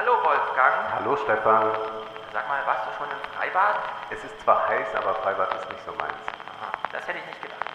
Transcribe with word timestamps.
Hallo 0.00 0.16
Wolfgang. 0.24 0.74
Hallo 0.94 1.14
Stefan. 1.14 1.76
Sag 2.32 2.48
mal, 2.48 2.64
warst 2.64 2.88
du 2.88 2.92
schon 2.96 3.10
im 3.10 3.20
Freibad? 3.36 3.76
Es 4.08 4.24
ist 4.24 4.40
zwar 4.40 4.66
heiß, 4.66 4.94
aber 4.94 5.14
Freibad 5.16 5.52
ist 5.52 5.68
nicht 5.70 5.84
so 5.84 5.92
meins. 5.92 6.16
Aha, 6.56 6.72
das 6.90 7.06
hätte 7.06 7.18
ich 7.18 7.26
nicht 7.26 7.42
gedacht. 7.42 7.69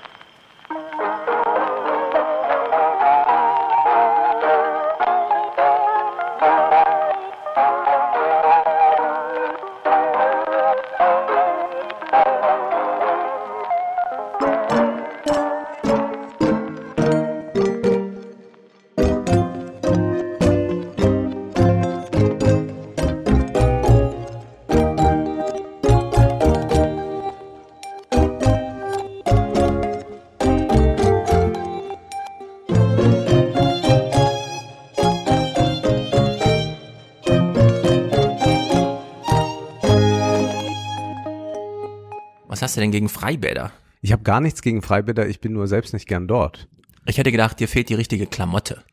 Hast 42.65 42.77
du 42.77 42.81
denn 42.81 42.91
gegen 42.91 43.09
Freibäder? 43.09 43.71
Ich 44.01 44.11
habe 44.11 44.23
gar 44.23 44.41
nichts 44.41 44.63
gegen 44.63 44.81
Freibäder, 44.81 45.27
ich 45.27 45.39
bin 45.39 45.53
nur 45.53 45.67
selbst 45.67 45.93
nicht 45.93 46.07
gern 46.07 46.27
dort. 46.27 46.67
Ich 47.05 47.19
hätte 47.19 47.31
gedacht, 47.31 47.59
dir 47.59 47.67
fehlt 47.67 47.89
die 47.89 47.93
richtige 47.93 48.25
Klamotte. 48.25 48.83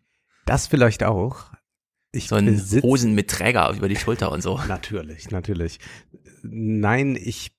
Das 0.44 0.66
vielleicht 0.66 1.02
auch. 1.02 1.50
Ich 2.12 2.28
So 2.28 2.36
ein 2.36 2.60
Hosen 2.82 3.14
mit 3.14 3.30
Träger 3.30 3.72
über 3.74 3.88
die 3.88 3.96
Schulter 3.96 4.30
und 4.30 4.42
so. 4.42 4.58
Natürlich, 4.68 5.30
natürlich. 5.30 5.80
Nein, 6.42 7.16
ich 7.18 7.56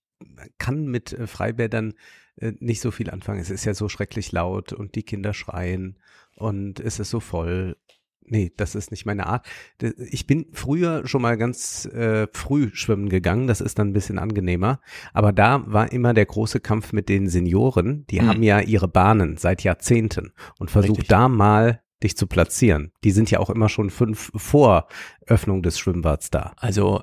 kann 0.59 0.85
mit 0.85 1.13
äh, 1.13 1.25
Freibädern 1.25 1.95
äh, 2.35 2.53
nicht 2.59 2.81
so 2.81 2.91
viel 2.91 3.09
anfangen. 3.09 3.39
Es 3.39 3.49
ist 3.49 3.65
ja 3.65 3.73
so 3.73 3.89
schrecklich 3.89 4.31
laut 4.31 4.71
und 4.71 4.93
die 4.93 5.03
Kinder 5.03 5.33
schreien 5.33 5.97
und 6.35 6.79
es 6.79 6.99
ist 6.99 7.09
so 7.09 7.19
voll. 7.19 7.75
Nee, 8.25 8.51
das 8.57 8.75
ist 8.75 8.91
nicht 8.91 9.05
meine 9.05 9.27
Art. 9.27 9.45
Ich 10.09 10.27
bin 10.27 10.45
früher 10.53 11.05
schon 11.07 11.21
mal 11.21 11.37
ganz 11.37 11.85
äh, 11.85 12.27
früh 12.31 12.69
schwimmen 12.73 13.09
gegangen, 13.09 13.47
das 13.47 13.61
ist 13.61 13.79
dann 13.79 13.89
ein 13.89 13.93
bisschen 13.93 14.17
angenehmer. 14.19 14.79
Aber 15.13 15.31
da 15.33 15.63
war 15.71 15.91
immer 15.91 16.13
der 16.13 16.25
große 16.25 16.59
Kampf 16.59 16.93
mit 16.93 17.09
den 17.09 17.27
Senioren. 17.27 18.05
Die 18.09 18.19
Mhm. 18.21 18.27
haben 18.27 18.43
ja 18.43 18.59
ihre 18.59 18.87
Bahnen 18.87 19.37
seit 19.37 19.63
Jahrzehnten 19.63 20.31
und 20.59 20.71
versuch 20.71 20.91
Richtig. 20.97 21.09
da 21.09 21.27
mal 21.27 21.81
dich 22.01 22.17
zu 22.17 22.27
platzieren. 22.27 22.91
Die 23.03 23.11
sind 23.11 23.31
ja 23.31 23.39
auch 23.39 23.49
immer 23.49 23.69
schon 23.69 23.89
fünf 23.89 24.31
vor 24.35 24.87
Öffnung 25.27 25.63
des 25.63 25.79
Schwimmbads 25.79 26.31
da. 26.31 26.53
Also, 26.57 27.01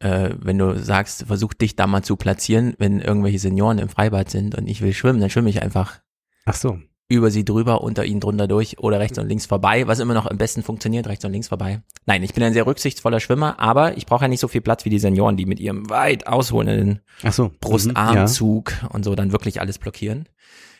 äh, 0.00 0.34
wenn 0.38 0.58
du 0.58 0.78
sagst, 0.78 1.24
versuch 1.26 1.54
dich 1.54 1.76
da 1.76 1.86
mal 1.86 2.02
zu 2.02 2.16
platzieren, 2.16 2.74
wenn 2.78 3.00
irgendwelche 3.00 3.38
Senioren 3.38 3.78
im 3.78 3.88
Freibad 3.88 4.28
sind 4.30 4.54
und 4.54 4.66
ich 4.66 4.82
will 4.82 4.92
schwimmen, 4.92 5.20
dann 5.20 5.30
schwimme 5.30 5.48
ich 5.50 5.62
einfach 5.62 6.00
Ach 6.46 6.54
so. 6.54 6.78
Über 7.08 7.30
sie 7.30 7.44
drüber, 7.44 7.82
unter 7.82 8.04
ihnen 8.04 8.20
drunter 8.20 8.48
durch 8.48 8.78
oder 8.78 8.98
rechts 8.98 9.18
und 9.18 9.28
links 9.28 9.46
vorbei, 9.46 9.86
was 9.86 9.98
immer 9.98 10.14
noch 10.14 10.26
am 10.26 10.38
besten 10.38 10.62
funktioniert, 10.62 11.06
rechts 11.06 11.24
und 11.24 11.32
links 11.32 11.48
vorbei. 11.48 11.82
Nein, 12.06 12.22
ich 12.22 12.32
bin 12.32 12.42
ein 12.42 12.54
sehr 12.54 12.66
rücksichtsvoller 12.66 13.20
Schwimmer, 13.20 13.60
aber 13.60 13.96
ich 13.96 14.06
brauche 14.06 14.24
ja 14.24 14.28
nicht 14.28 14.40
so 14.40 14.48
viel 14.48 14.62
Platz 14.62 14.84
wie 14.84 14.90
die 14.90 14.98
Senioren, 14.98 15.36
die 15.36 15.46
mit 15.46 15.60
ihrem 15.60 15.88
weit 15.90 16.26
ausholenden 16.26 17.00
so. 17.30 17.50
Brustarmzug 17.60 18.72
und 18.90 19.04
so 19.04 19.14
dann 19.14 19.32
wirklich 19.32 19.60
alles 19.60 19.78
blockieren. 19.78 20.28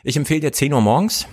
Ich 0.03 0.17
empfehle 0.17 0.41
dir 0.41 0.53
10 0.53 0.73
Uhr 0.73 0.81
morgens 0.81 1.27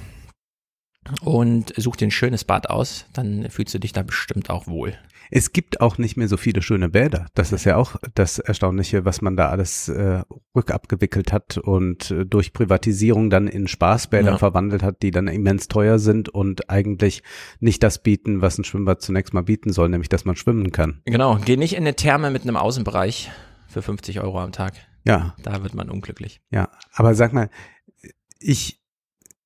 und 1.22 1.73
such 1.78 1.95
dir 1.95 2.08
ein 2.08 2.11
schönes 2.11 2.44
Bad 2.44 2.70
aus, 2.70 3.05
dann 3.14 3.50
fühlst 3.50 3.73
du 3.73 3.80
dich 3.80 3.94
da 3.94 4.03
bestimmt 4.03 4.50
auch 4.50 4.67
wohl. 4.67 4.98
Es 5.34 5.54
gibt 5.54 5.80
auch 5.80 5.98
nicht 5.98 6.18
mehr 6.18 6.28
so 6.28 6.36
viele 6.36 6.61
schöne 6.61 6.89
Bäder. 6.89 7.28
Das 7.33 7.54
ist 7.54 7.64
ja 7.64 7.78
auch 7.78 7.95
das 8.16 8.38
Erstaunliche, 8.38 9.05
was 9.05 9.22
man 9.22 9.38
da 9.38 9.48
alles 9.50 9.88
äh, 9.88 10.23
rückabgewickelt 10.54 11.32
hat 11.32 11.58
und 11.58 12.11
äh, 12.11 12.26
durch 12.26 12.52
Privatisierung 12.52 13.30
dann 13.30 13.48
in 13.48 13.67
Spaßbäder 13.67 14.32
Ja. 14.32 14.38
verwandelt 14.38 14.83
hat, 14.83 15.02
die 15.02 15.11
dann 15.11 15.28
immens 15.28 15.70
teuer 15.70 16.00
sind 16.00 16.28
und 16.28 16.70
eigentlich 16.70 17.23
nicht 17.61 17.82
das 17.82 18.04
bieten, 18.04 18.42
was 18.42 18.58
ein 18.58 18.66
Schwimmbad 18.66 19.02
zunächst 19.02 19.33
mal 19.33 19.42
bieten 19.44 19.72
soll, 19.72 19.88
nämlich 19.89 20.10
dass 20.10 20.26
man 20.26 20.36
schwimmen 20.36 20.72
kann. 20.73 21.02
Genau, 21.05 21.38
geh 21.44 21.55
nicht 21.55 21.73
in 21.73 21.80
eine 21.84 21.95
Therme 21.95 22.30
mit 22.30 22.44
einem 22.44 22.58
Außenbereich 22.58 23.32
für 23.67 23.82
50 23.82 24.20
Euro 24.20 24.39
am 24.42 24.52
Tag. 24.52 24.73
Ja, 25.05 25.34
Da 25.42 25.64
wird 25.64 25.73
man 25.73 25.89
unglücklich. 25.89 26.42
ja. 26.52 26.70
Aber 26.94 27.16
sag 27.16 27.32
mal, 27.32 27.50
ich 28.39 28.82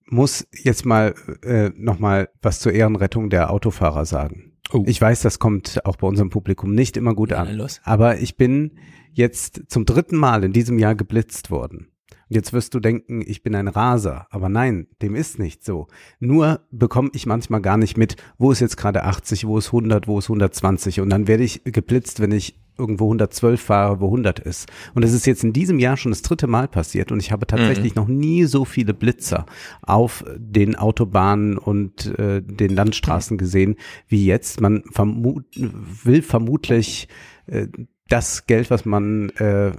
muss 0.08 0.48
jetzt 0.52 0.86
mal 0.86 1.14
äh, 1.44 1.70
noch 1.76 2.00
mal 2.00 2.30
was 2.42 2.60
zur 2.60 2.74
Ehrenrettung 2.74 3.30
der 3.30 3.52
Autofahrer 3.52 4.06
sagen. 4.06 4.54
Oh. 4.72 4.84
Ich 4.88 5.00
weiß, 5.00 5.22
das 5.22 5.40
kommt 5.40 5.86
auch 5.86 5.98
bei 5.98 6.08
unserem 6.08 6.30
Publikum 6.30 6.74
nicht 6.74 6.98
immer 6.98 7.14
gut 7.14 7.34
an. 7.34 7.56
Los. 7.56 7.82
Aber 7.84 8.20
ich 8.20 8.38
bin 8.38 8.80
jetzt 9.12 9.64
zum 9.68 9.86
dritten 9.86 10.18
Mal 10.18 10.44
in 10.44 10.54
diesem 10.54 10.80
Jahr 10.80 10.96
geblitzt 10.96 11.52
worden. 11.52 11.90
Und 12.28 12.36
jetzt 12.36 12.54
wirst 12.54 12.74
du 12.74 12.80
denken, 12.80 13.22
ich 13.26 13.44
bin 13.44 13.54
ein 13.54 13.68
Raser. 13.68 14.28
Aber 14.32 14.50
nein, 14.50 14.88
dem 15.02 15.16
ist 15.16 15.38
nicht 15.38 15.64
so. 15.64 15.88
Nur 16.20 16.62
bekomme 16.72 17.12
ich 17.14 17.28
manchmal 17.28 17.62
gar 17.62 17.78
nicht 17.78 17.98
mit, 17.98 18.16
wo 18.38 18.52
ist 18.52 18.62
jetzt 18.62 18.78
gerade 18.78 19.04
80, 19.04 19.46
wo 19.46 19.60
ist 19.60 19.68
100, 19.68 20.08
wo 20.08 20.18
ist 20.18 20.26
120. 20.26 21.02
Und 21.02 21.12
dann 21.12 21.28
werde 21.28 21.44
ich 21.44 21.64
geblitzt, 21.64 22.20
wenn 22.20 22.32
ich 22.32 22.60
irgendwo 22.78 23.06
112 23.06 23.62
fahre, 23.62 24.00
wo 24.00 24.06
100 24.06 24.40
ist. 24.40 24.72
Und 24.94 25.04
es 25.04 25.14
ist 25.14 25.26
jetzt 25.26 25.44
in 25.44 25.54
diesem 25.54 25.80
Jahr 25.80 25.98
schon 25.98 26.12
das 26.12 26.22
dritte 26.22 26.48
Mal 26.48 26.68
passiert 26.68 27.12
und 27.12 27.20
ich 27.20 27.32
habe 27.32 27.48
tatsächlich 27.48 27.96
noch 27.96 28.08
nie 28.08 28.46
so 28.46 28.66
viele 28.66 28.94
Blitzer 28.94 29.46
auf 29.82 30.24
den 30.38 30.76
Autobahnen 30.76 31.58
und 31.58 32.08
äh, 32.18 32.42
den 32.42 32.76
Landstraßen 32.76 33.38
gesehen 33.38 33.76
wie 34.08 34.26
jetzt. 34.26 34.62
Man 34.62 34.84
vermut, 34.92 35.46
will 35.56 36.22
vermutlich 36.22 37.08
äh, 37.48 37.68
das 38.08 38.46
Geld, 38.46 38.70
was 38.70 38.86
man 38.86 39.30
äh, 39.32 39.72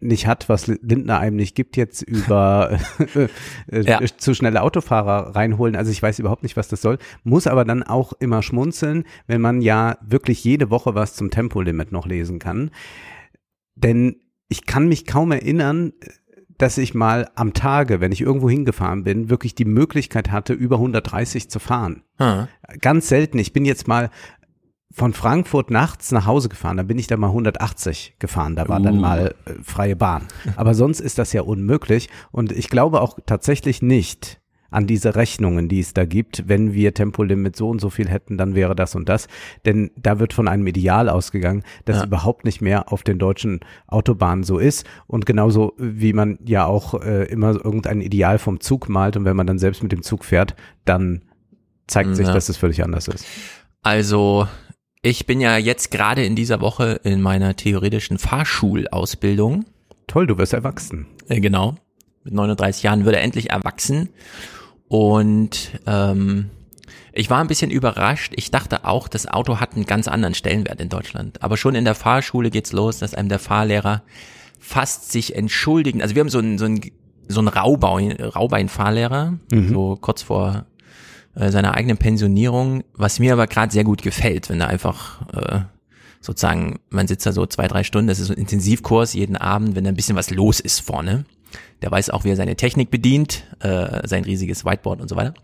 nicht 0.00 0.26
hat, 0.26 0.48
was 0.48 0.66
Lindner 0.66 1.18
einem 1.18 1.36
nicht 1.36 1.54
gibt, 1.54 1.76
jetzt 1.76 2.02
über 2.02 2.78
äh, 3.70 3.80
Ja. 3.82 4.00
zu 4.16 4.34
schnelle 4.34 4.62
Autofahrer 4.62 5.34
reinholen. 5.36 5.76
Also 5.76 5.90
ich 5.90 6.02
weiß 6.02 6.18
überhaupt 6.18 6.42
nicht, 6.42 6.56
was 6.56 6.68
das 6.68 6.82
soll. 6.82 6.98
Muss 7.24 7.46
aber 7.46 7.64
dann 7.64 7.82
auch 7.82 8.12
immer 8.14 8.42
schmunzeln, 8.42 9.04
wenn 9.26 9.40
man 9.40 9.60
ja 9.62 9.98
wirklich 10.02 10.42
jede 10.44 10.70
Woche 10.70 10.94
was 10.94 11.14
zum 11.14 11.30
Tempolimit 11.30 11.92
noch 11.92 12.06
lesen 12.06 12.38
kann. 12.38 12.70
Denn 13.74 14.16
ich 14.48 14.66
kann 14.66 14.88
mich 14.88 15.06
kaum 15.06 15.32
erinnern, 15.32 15.92
dass 16.56 16.76
ich 16.76 16.92
mal 16.92 17.30
am 17.36 17.52
Tage, 17.52 18.00
wenn 18.00 18.10
ich 18.10 18.20
irgendwo 18.20 18.50
hingefahren 18.50 19.04
bin, 19.04 19.30
wirklich 19.30 19.54
die 19.54 19.64
Möglichkeit 19.64 20.32
hatte, 20.32 20.52
über 20.54 20.76
130 20.76 21.48
zu 21.50 21.60
fahren. 21.60 22.02
Hm. 22.16 22.48
Ganz 22.80 23.08
selten. 23.08 23.38
Ich 23.38 23.52
bin 23.52 23.64
jetzt 23.64 23.86
mal 23.86 24.10
von 24.90 25.12
Frankfurt 25.12 25.70
nachts 25.70 26.12
nach 26.12 26.26
Hause 26.26 26.48
gefahren, 26.48 26.76
da 26.78 26.82
bin 26.82 26.98
ich 26.98 27.06
da 27.06 27.16
mal 27.16 27.28
180 27.28 28.16
gefahren, 28.18 28.56
da 28.56 28.68
war 28.68 28.80
dann 28.80 28.96
Uh. 28.98 29.00
mal 29.00 29.34
äh, 29.44 29.52
freie 29.62 29.96
Bahn. 29.96 30.22
Aber 30.56 30.74
sonst 30.74 31.00
ist 31.00 31.18
das 31.18 31.32
ja 31.32 31.42
unmöglich 31.42 32.08
und 32.32 32.52
ich 32.52 32.68
glaube 32.70 33.00
auch 33.02 33.18
tatsächlich 33.26 33.82
nicht 33.82 34.40
an 34.70 34.86
diese 34.86 35.14
Rechnungen, 35.14 35.68
die 35.68 35.80
es 35.80 35.94
da 35.94 36.04
gibt. 36.04 36.44
Wenn 36.46 36.74
wir 36.74 36.92
Tempolimit 36.92 37.56
so 37.56 37.70
und 37.70 37.80
so 37.80 37.88
viel 37.88 38.06
hätten, 38.08 38.36
dann 38.36 38.54
wäre 38.54 38.74
das 38.76 38.94
und 38.94 39.08
das. 39.08 39.26
Denn 39.64 39.90
da 39.96 40.18
wird 40.18 40.34
von 40.34 40.46
einem 40.46 40.66
Ideal 40.66 41.08
ausgegangen, 41.08 41.62
das 41.86 41.98
Ja. 41.98 42.04
überhaupt 42.04 42.44
nicht 42.44 42.60
mehr 42.60 42.92
auf 42.92 43.02
den 43.02 43.18
deutschen 43.18 43.60
Autobahnen 43.86 44.44
so 44.44 44.58
ist. 44.58 44.86
Und 45.06 45.24
genauso 45.24 45.72
wie 45.78 46.12
man 46.12 46.38
ja 46.44 46.66
auch 46.66 47.00
äh, 47.02 47.24
immer 47.30 47.52
irgendein 47.64 48.02
Ideal 48.02 48.38
vom 48.38 48.60
Zug 48.60 48.90
malt 48.90 49.16
und 49.16 49.24
wenn 49.24 49.36
man 49.36 49.46
dann 49.46 49.58
selbst 49.58 49.82
mit 49.82 49.90
dem 49.92 50.02
Zug 50.02 50.22
fährt, 50.24 50.54
dann 50.84 51.22
zeigt 51.86 52.14
sich, 52.14 52.26
Ja. 52.26 52.34
dass 52.34 52.50
es 52.50 52.58
völlig 52.58 52.84
anders 52.84 53.08
ist. 53.08 53.24
Also, 53.82 54.48
ich 55.02 55.26
bin 55.26 55.40
ja 55.40 55.56
jetzt 55.56 55.90
gerade 55.90 56.24
in 56.24 56.34
dieser 56.34 56.60
Woche 56.60 57.00
in 57.04 57.20
meiner 57.20 57.54
theoretischen 57.56 58.18
Fahrschulausbildung. 58.18 59.64
Toll, 60.06 60.26
du 60.26 60.38
wirst 60.38 60.52
erwachsen. 60.52 61.06
Äh, 61.28 61.40
genau. 61.40 61.76
Mit 62.24 62.34
39 62.34 62.82
Jahren 62.82 63.04
würde 63.04 63.18
er 63.18 63.24
endlich 63.24 63.50
erwachsen. 63.50 64.08
Und 64.88 65.72
ähm, 65.86 66.50
ich 67.12 67.30
war 67.30 67.40
ein 67.40 67.46
bisschen 67.46 67.70
überrascht. 67.70 68.32
Ich 68.36 68.50
dachte 68.50 68.84
auch, 68.84 69.06
das 69.08 69.28
Auto 69.28 69.60
hat 69.60 69.74
einen 69.74 69.84
ganz 69.84 70.08
anderen 70.08 70.34
Stellenwert 70.34 70.80
in 70.80 70.88
Deutschland. 70.88 71.42
Aber 71.42 71.56
schon 71.56 71.74
in 71.74 71.84
der 71.84 71.94
Fahrschule 71.94 72.50
geht's 72.50 72.72
los, 72.72 72.98
dass 72.98 73.14
einem 73.14 73.28
der 73.28 73.38
Fahrlehrer 73.38 74.02
fast 74.58 75.12
sich 75.12 75.36
entschuldigen. 75.36 76.02
Also 76.02 76.14
wir 76.14 76.20
haben 76.20 76.28
so 76.28 76.38
einen, 76.38 76.58
so 76.58 76.64
einen, 76.64 76.80
so 77.28 77.40
einen 77.40 77.48
Raubein, 77.48 78.12
Raubein-Fahrlehrer, 78.12 79.38
so 79.68 79.98
kurz 80.00 80.22
vor 80.22 80.64
äh, 81.38 81.50
seiner 81.50 81.74
eigenen 81.74 81.98
Pensionierung, 81.98 82.82
was 82.94 83.20
mir 83.20 83.32
aber 83.32 83.46
gerade 83.46 83.72
sehr 83.72 83.84
gut 83.84 84.02
gefällt, 84.02 84.48
wenn 84.48 84.60
er 84.60 84.68
einfach 84.68 85.22
äh, 85.32 85.60
sozusagen, 86.20 86.80
man 86.90 87.06
sitzt 87.06 87.26
da 87.26 87.32
so 87.32 87.46
zwei, 87.46 87.68
drei 87.68 87.84
Stunden, 87.84 88.08
das 88.08 88.18
ist 88.18 88.26
so 88.26 88.32
ein 88.32 88.40
Intensivkurs 88.40 89.12
jeden 89.14 89.36
Abend, 89.36 89.76
wenn 89.76 89.84
da 89.84 89.90
ein 89.90 89.96
bisschen 89.96 90.16
was 90.16 90.30
los 90.30 90.58
ist 90.58 90.80
vorne. 90.80 91.24
Der 91.80 91.90
weiß 91.90 92.10
auch, 92.10 92.24
wie 92.24 92.30
er 92.30 92.36
seine 92.36 92.56
Technik 92.56 92.90
bedient, 92.90 93.44
äh, 93.60 94.06
sein 94.06 94.24
riesiges 94.24 94.64
Whiteboard 94.64 95.00
und 95.00 95.08
so 95.08 95.14
weiter. 95.14 95.34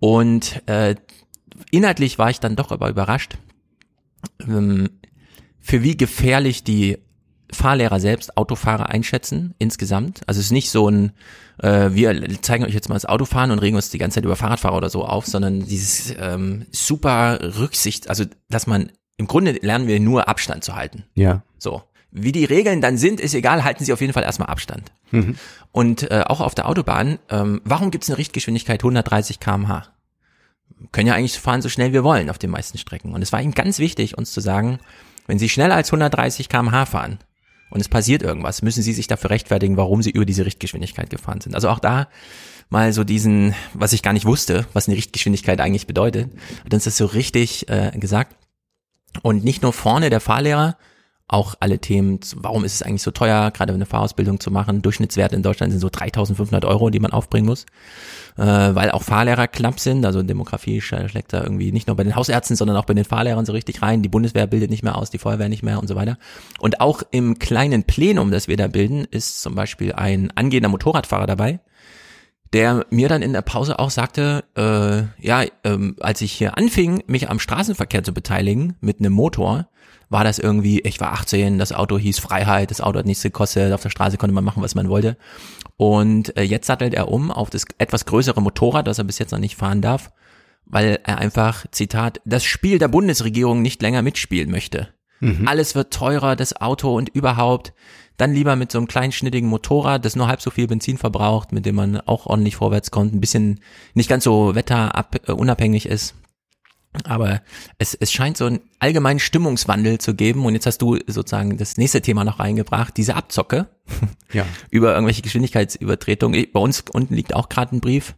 Und 0.00 0.62
äh, 0.66 0.94
inhaltlich 1.70 2.18
war 2.18 2.30
ich 2.30 2.40
dann 2.40 2.56
doch 2.56 2.72
aber 2.72 2.88
überrascht, 2.88 3.36
ähm, 4.40 4.88
für 5.60 5.82
wie 5.82 5.96
gefährlich 5.96 6.64
die 6.64 6.98
Fahrlehrer 7.52 8.00
selbst 8.00 8.36
Autofahrer 8.36 8.88
einschätzen 8.90 9.54
insgesamt. 9.58 10.20
Also 10.26 10.40
es 10.40 10.46
ist 10.46 10.52
nicht 10.52 10.70
so 10.70 10.88
ein, 10.88 11.12
äh, 11.58 11.90
wir 11.92 12.42
zeigen 12.42 12.64
euch 12.64 12.74
jetzt 12.74 12.88
mal 12.88 12.94
das 12.94 13.06
Autofahren 13.06 13.50
und 13.50 13.58
regen 13.58 13.76
uns 13.76 13.90
die 13.90 13.98
ganze 13.98 14.16
Zeit 14.16 14.24
über 14.24 14.36
Fahrradfahrer 14.36 14.76
oder 14.76 14.90
so 14.90 15.04
auf, 15.04 15.26
sondern 15.26 15.64
dieses 15.64 16.14
ähm, 16.18 16.66
super 16.70 17.38
Rücksicht, 17.58 18.08
also 18.08 18.24
dass 18.48 18.66
man 18.66 18.92
im 19.16 19.26
Grunde 19.26 19.52
lernen 19.52 19.88
wir 19.88 19.98
nur 19.98 20.28
Abstand 20.28 20.62
zu 20.62 20.76
halten. 20.76 21.04
Ja. 21.14 21.42
So. 21.58 21.82
Wie 22.10 22.32
die 22.32 22.44
Regeln 22.44 22.80
dann 22.80 22.96
sind, 22.96 23.20
ist 23.20 23.34
egal, 23.34 23.64
halten 23.64 23.84
Sie 23.84 23.92
auf 23.92 24.00
jeden 24.00 24.12
Fall 24.12 24.22
erstmal 24.22 24.48
Abstand. 24.48 24.92
Und 25.72 26.10
äh, 26.10 26.24
auch 26.26 26.40
auf 26.40 26.54
der 26.54 26.68
Autobahn, 26.68 27.18
ähm, 27.28 27.60
warum 27.64 27.90
gibt 27.90 28.04
es 28.04 28.10
eine 28.10 28.18
Richtgeschwindigkeit 28.18 28.80
130 28.80 29.40
km/h? 29.40 29.88
Können 30.92 31.08
ja 31.08 31.14
eigentlich 31.14 31.38
fahren 31.38 31.60
so 31.60 31.68
schnell 31.68 31.92
wir 31.92 32.04
wollen 32.04 32.30
auf 32.30 32.38
den 32.38 32.50
meisten 32.50 32.78
Strecken. 32.78 33.12
Und 33.12 33.20
es 33.20 33.32
war 33.32 33.42
ihm 33.42 33.52
ganz 33.52 33.78
wichtig, 33.78 34.16
uns 34.16 34.32
zu 34.32 34.40
sagen, 34.40 34.78
wenn 35.26 35.38
Sie 35.38 35.48
schneller 35.48 35.74
als 35.74 35.88
130 35.88 36.48
km/h 36.48 36.86
fahren 36.86 37.18
und 37.70 37.80
es 37.80 37.88
passiert 37.88 38.22
irgendwas, 38.22 38.62
müssen 38.62 38.82
Sie 38.82 38.92
sich 38.92 39.06
dafür 39.06 39.30
rechtfertigen, 39.30 39.76
warum 39.76 40.02
Sie 40.02 40.10
über 40.10 40.24
diese 40.24 40.44
Richtgeschwindigkeit 40.44 41.10
gefahren 41.10 41.40
sind. 41.40 41.54
Also 41.54 41.68
auch 41.68 41.78
da 41.78 42.08
mal 42.70 42.92
so 42.92 43.04
diesen, 43.04 43.54
was 43.72 43.92
ich 43.92 44.02
gar 44.02 44.12
nicht 44.12 44.26
wusste, 44.26 44.66
was 44.72 44.88
eine 44.88 44.96
Richtgeschwindigkeit 44.96 45.60
eigentlich 45.60 45.86
bedeutet, 45.86 46.30
hat 46.64 46.74
uns 46.74 46.84
das 46.84 46.96
so 46.96 47.06
richtig 47.06 47.68
äh, 47.68 47.92
gesagt. 47.98 48.36
Und 49.22 49.42
nicht 49.42 49.62
nur 49.62 49.72
vorne 49.72 50.10
der 50.10 50.20
Fahrlehrer, 50.20 50.76
auch 51.28 51.54
alle 51.60 51.78
Themen, 51.78 52.20
warum 52.36 52.64
ist 52.64 52.74
es 52.74 52.82
eigentlich 52.82 53.02
so 53.02 53.10
teuer, 53.10 53.50
gerade 53.50 53.74
eine 53.74 53.84
Fahrausbildung 53.84 54.40
zu 54.40 54.50
machen. 54.50 54.80
Durchschnittswerte 54.80 55.36
in 55.36 55.42
Deutschland 55.42 55.72
sind 55.72 55.80
so 55.80 55.90
3500 55.90 56.64
Euro, 56.64 56.88
die 56.88 57.00
man 57.00 57.12
aufbringen 57.12 57.46
muss, 57.46 57.66
äh, 58.38 58.44
weil 58.44 58.90
auch 58.90 59.02
Fahrlehrer 59.02 59.46
knapp 59.46 59.78
sind. 59.78 60.06
Also 60.06 60.22
Demografie 60.22 60.80
schlägt 60.80 61.34
da 61.34 61.42
irgendwie 61.42 61.70
nicht 61.70 61.86
nur 61.86 61.96
bei 61.96 62.04
den 62.04 62.16
Hausärzten, 62.16 62.56
sondern 62.56 62.78
auch 62.78 62.86
bei 62.86 62.94
den 62.94 63.04
Fahrlehrern 63.04 63.44
so 63.44 63.52
richtig 63.52 63.82
rein. 63.82 64.02
Die 64.02 64.08
Bundeswehr 64.08 64.46
bildet 64.46 64.70
nicht 64.70 64.82
mehr 64.82 64.96
aus, 64.96 65.10
die 65.10 65.18
Feuerwehr 65.18 65.50
nicht 65.50 65.62
mehr 65.62 65.78
und 65.78 65.86
so 65.86 65.96
weiter. 65.96 66.16
Und 66.60 66.80
auch 66.80 67.02
im 67.10 67.38
kleinen 67.38 67.84
Plenum, 67.84 68.30
das 68.30 68.48
wir 68.48 68.56
da 68.56 68.66
bilden, 68.66 69.06
ist 69.10 69.42
zum 69.42 69.54
Beispiel 69.54 69.92
ein 69.92 70.30
angehender 70.34 70.70
Motorradfahrer 70.70 71.26
dabei, 71.26 71.60
der 72.54 72.86
mir 72.88 73.10
dann 73.10 73.20
in 73.20 73.34
der 73.34 73.42
Pause 73.42 73.78
auch 73.78 73.90
sagte, 73.90 74.44
äh, 74.56 75.24
ja, 75.24 75.44
ähm, 75.64 75.96
als 76.00 76.22
ich 76.22 76.32
hier 76.32 76.56
anfing, 76.56 77.02
mich 77.06 77.28
am 77.28 77.38
Straßenverkehr 77.38 78.02
zu 78.02 78.14
beteiligen 78.14 78.76
mit 78.80 79.00
einem 79.00 79.12
Motor, 79.12 79.68
war 80.10 80.24
das 80.24 80.38
irgendwie, 80.38 80.80
ich 80.80 81.00
war 81.00 81.12
18, 81.12 81.58
das 81.58 81.72
Auto 81.72 81.98
hieß 81.98 82.18
Freiheit, 82.18 82.70
das 82.70 82.80
Auto 82.80 82.98
hat 82.98 83.06
nichts 83.06 83.22
gekostet, 83.22 83.72
auf 83.72 83.82
der 83.82 83.90
Straße 83.90 84.16
konnte 84.16 84.34
man 84.34 84.44
machen, 84.44 84.62
was 84.62 84.74
man 84.74 84.88
wollte. 84.88 85.16
Und 85.76 86.36
äh, 86.36 86.42
jetzt 86.42 86.66
sattelt 86.66 86.94
er 86.94 87.08
um 87.08 87.30
auf 87.30 87.50
das 87.50 87.64
etwas 87.78 88.06
größere 88.06 88.40
Motorrad, 88.40 88.86
das 88.86 88.98
er 88.98 89.04
bis 89.04 89.18
jetzt 89.18 89.32
noch 89.32 89.38
nicht 89.38 89.56
fahren 89.56 89.82
darf, 89.82 90.10
weil 90.64 91.00
er 91.04 91.18
einfach, 91.18 91.66
Zitat, 91.70 92.20
das 92.24 92.44
Spiel 92.44 92.78
der 92.78 92.88
Bundesregierung 92.88 93.62
nicht 93.62 93.82
länger 93.82 94.02
mitspielen 94.02 94.50
möchte. 94.50 94.88
Alles 95.46 95.74
wird 95.74 95.92
teurer, 95.92 96.36
das 96.36 96.60
Auto 96.60 96.96
und 96.96 97.08
überhaupt. 97.08 97.72
Dann 98.16 98.32
lieber 98.34 98.56
mit 98.56 98.72
so 98.72 98.78
einem 98.78 98.88
kleinen 98.88 99.12
schnittigen 99.12 99.48
Motorrad, 99.48 100.04
das 100.04 100.16
nur 100.16 100.26
halb 100.26 100.40
so 100.40 100.50
viel 100.50 100.66
Benzin 100.66 100.98
verbraucht, 100.98 101.52
mit 101.52 101.66
dem 101.66 101.76
man 101.76 102.00
auch 102.00 102.26
ordentlich 102.26 102.56
vorwärts 102.56 102.90
kommt, 102.90 103.14
ein 103.14 103.20
bisschen 103.20 103.60
nicht 103.94 104.08
ganz 104.08 104.24
so 104.24 104.54
wetterunabhängig 104.54 105.86
ist. 105.86 106.14
Aber 107.04 107.40
es, 107.78 107.94
es 107.94 108.12
scheint 108.12 108.36
so 108.36 108.46
einen 108.46 108.60
allgemeinen 108.78 109.18
Stimmungswandel 109.18 109.98
zu 109.98 110.14
geben. 110.14 110.44
Und 110.44 110.54
jetzt 110.54 110.66
hast 110.66 110.78
du 110.82 110.98
sozusagen 111.06 111.56
das 111.56 111.76
nächste 111.76 112.00
Thema 112.02 112.24
noch 112.24 112.38
reingebracht, 112.38 112.96
diese 112.96 113.14
Abzocke 113.16 113.66
Ja. 114.32 114.44
über 114.70 114.92
irgendwelche 114.94 115.22
Geschwindigkeitsübertretungen. 115.22 116.46
Bei 116.52 116.60
uns 116.60 116.84
unten 116.92 117.14
liegt 117.14 117.34
auch 117.34 117.48
gerade 117.48 117.76
ein 117.76 117.80
Brief, 117.80 118.14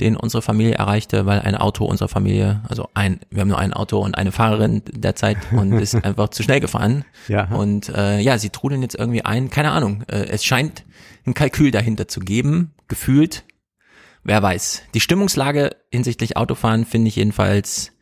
den 0.00 0.16
unsere 0.16 0.42
Familie 0.42 0.74
erreichte, 0.74 1.26
weil 1.26 1.40
ein 1.40 1.56
Auto 1.56 1.84
unserer 1.84 2.08
Familie, 2.08 2.62
also 2.68 2.88
ein, 2.94 3.20
wir 3.30 3.40
haben 3.40 3.48
nur 3.48 3.58
ein 3.58 3.72
Auto 3.72 3.98
und 3.98 4.16
eine 4.16 4.30
Fahrerin 4.32 4.82
derzeit 4.86 5.36
und 5.52 5.72
ist 5.72 5.94
einfach 6.04 6.28
zu 6.28 6.42
schnell 6.42 6.60
gefahren. 6.60 7.04
Ja. 7.26 7.46
Und 7.48 7.88
äh, 7.88 8.20
ja, 8.20 8.38
sie 8.38 8.50
trudeln 8.50 8.82
jetzt 8.82 8.94
irgendwie 8.94 9.24
ein, 9.24 9.50
keine 9.50 9.72
Ahnung. 9.72 10.02
Äh, 10.08 10.26
es 10.28 10.44
scheint 10.44 10.84
ein 11.26 11.34
Kalkül 11.34 11.70
dahinter 11.72 12.06
zu 12.08 12.20
geben, 12.20 12.72
gefühlt. 12.86 13.44
Wer 14.24 14.42
weiß. 14.42 14.82
Die 14.94 15.00
Stimmungslage 15.00 15.76
hinsichtlich 15.90 16.36
Autofahren 16.36 16.84
finde 16.84 17.08
ich 17.08 17.16
jedenfalls 17.16 17.92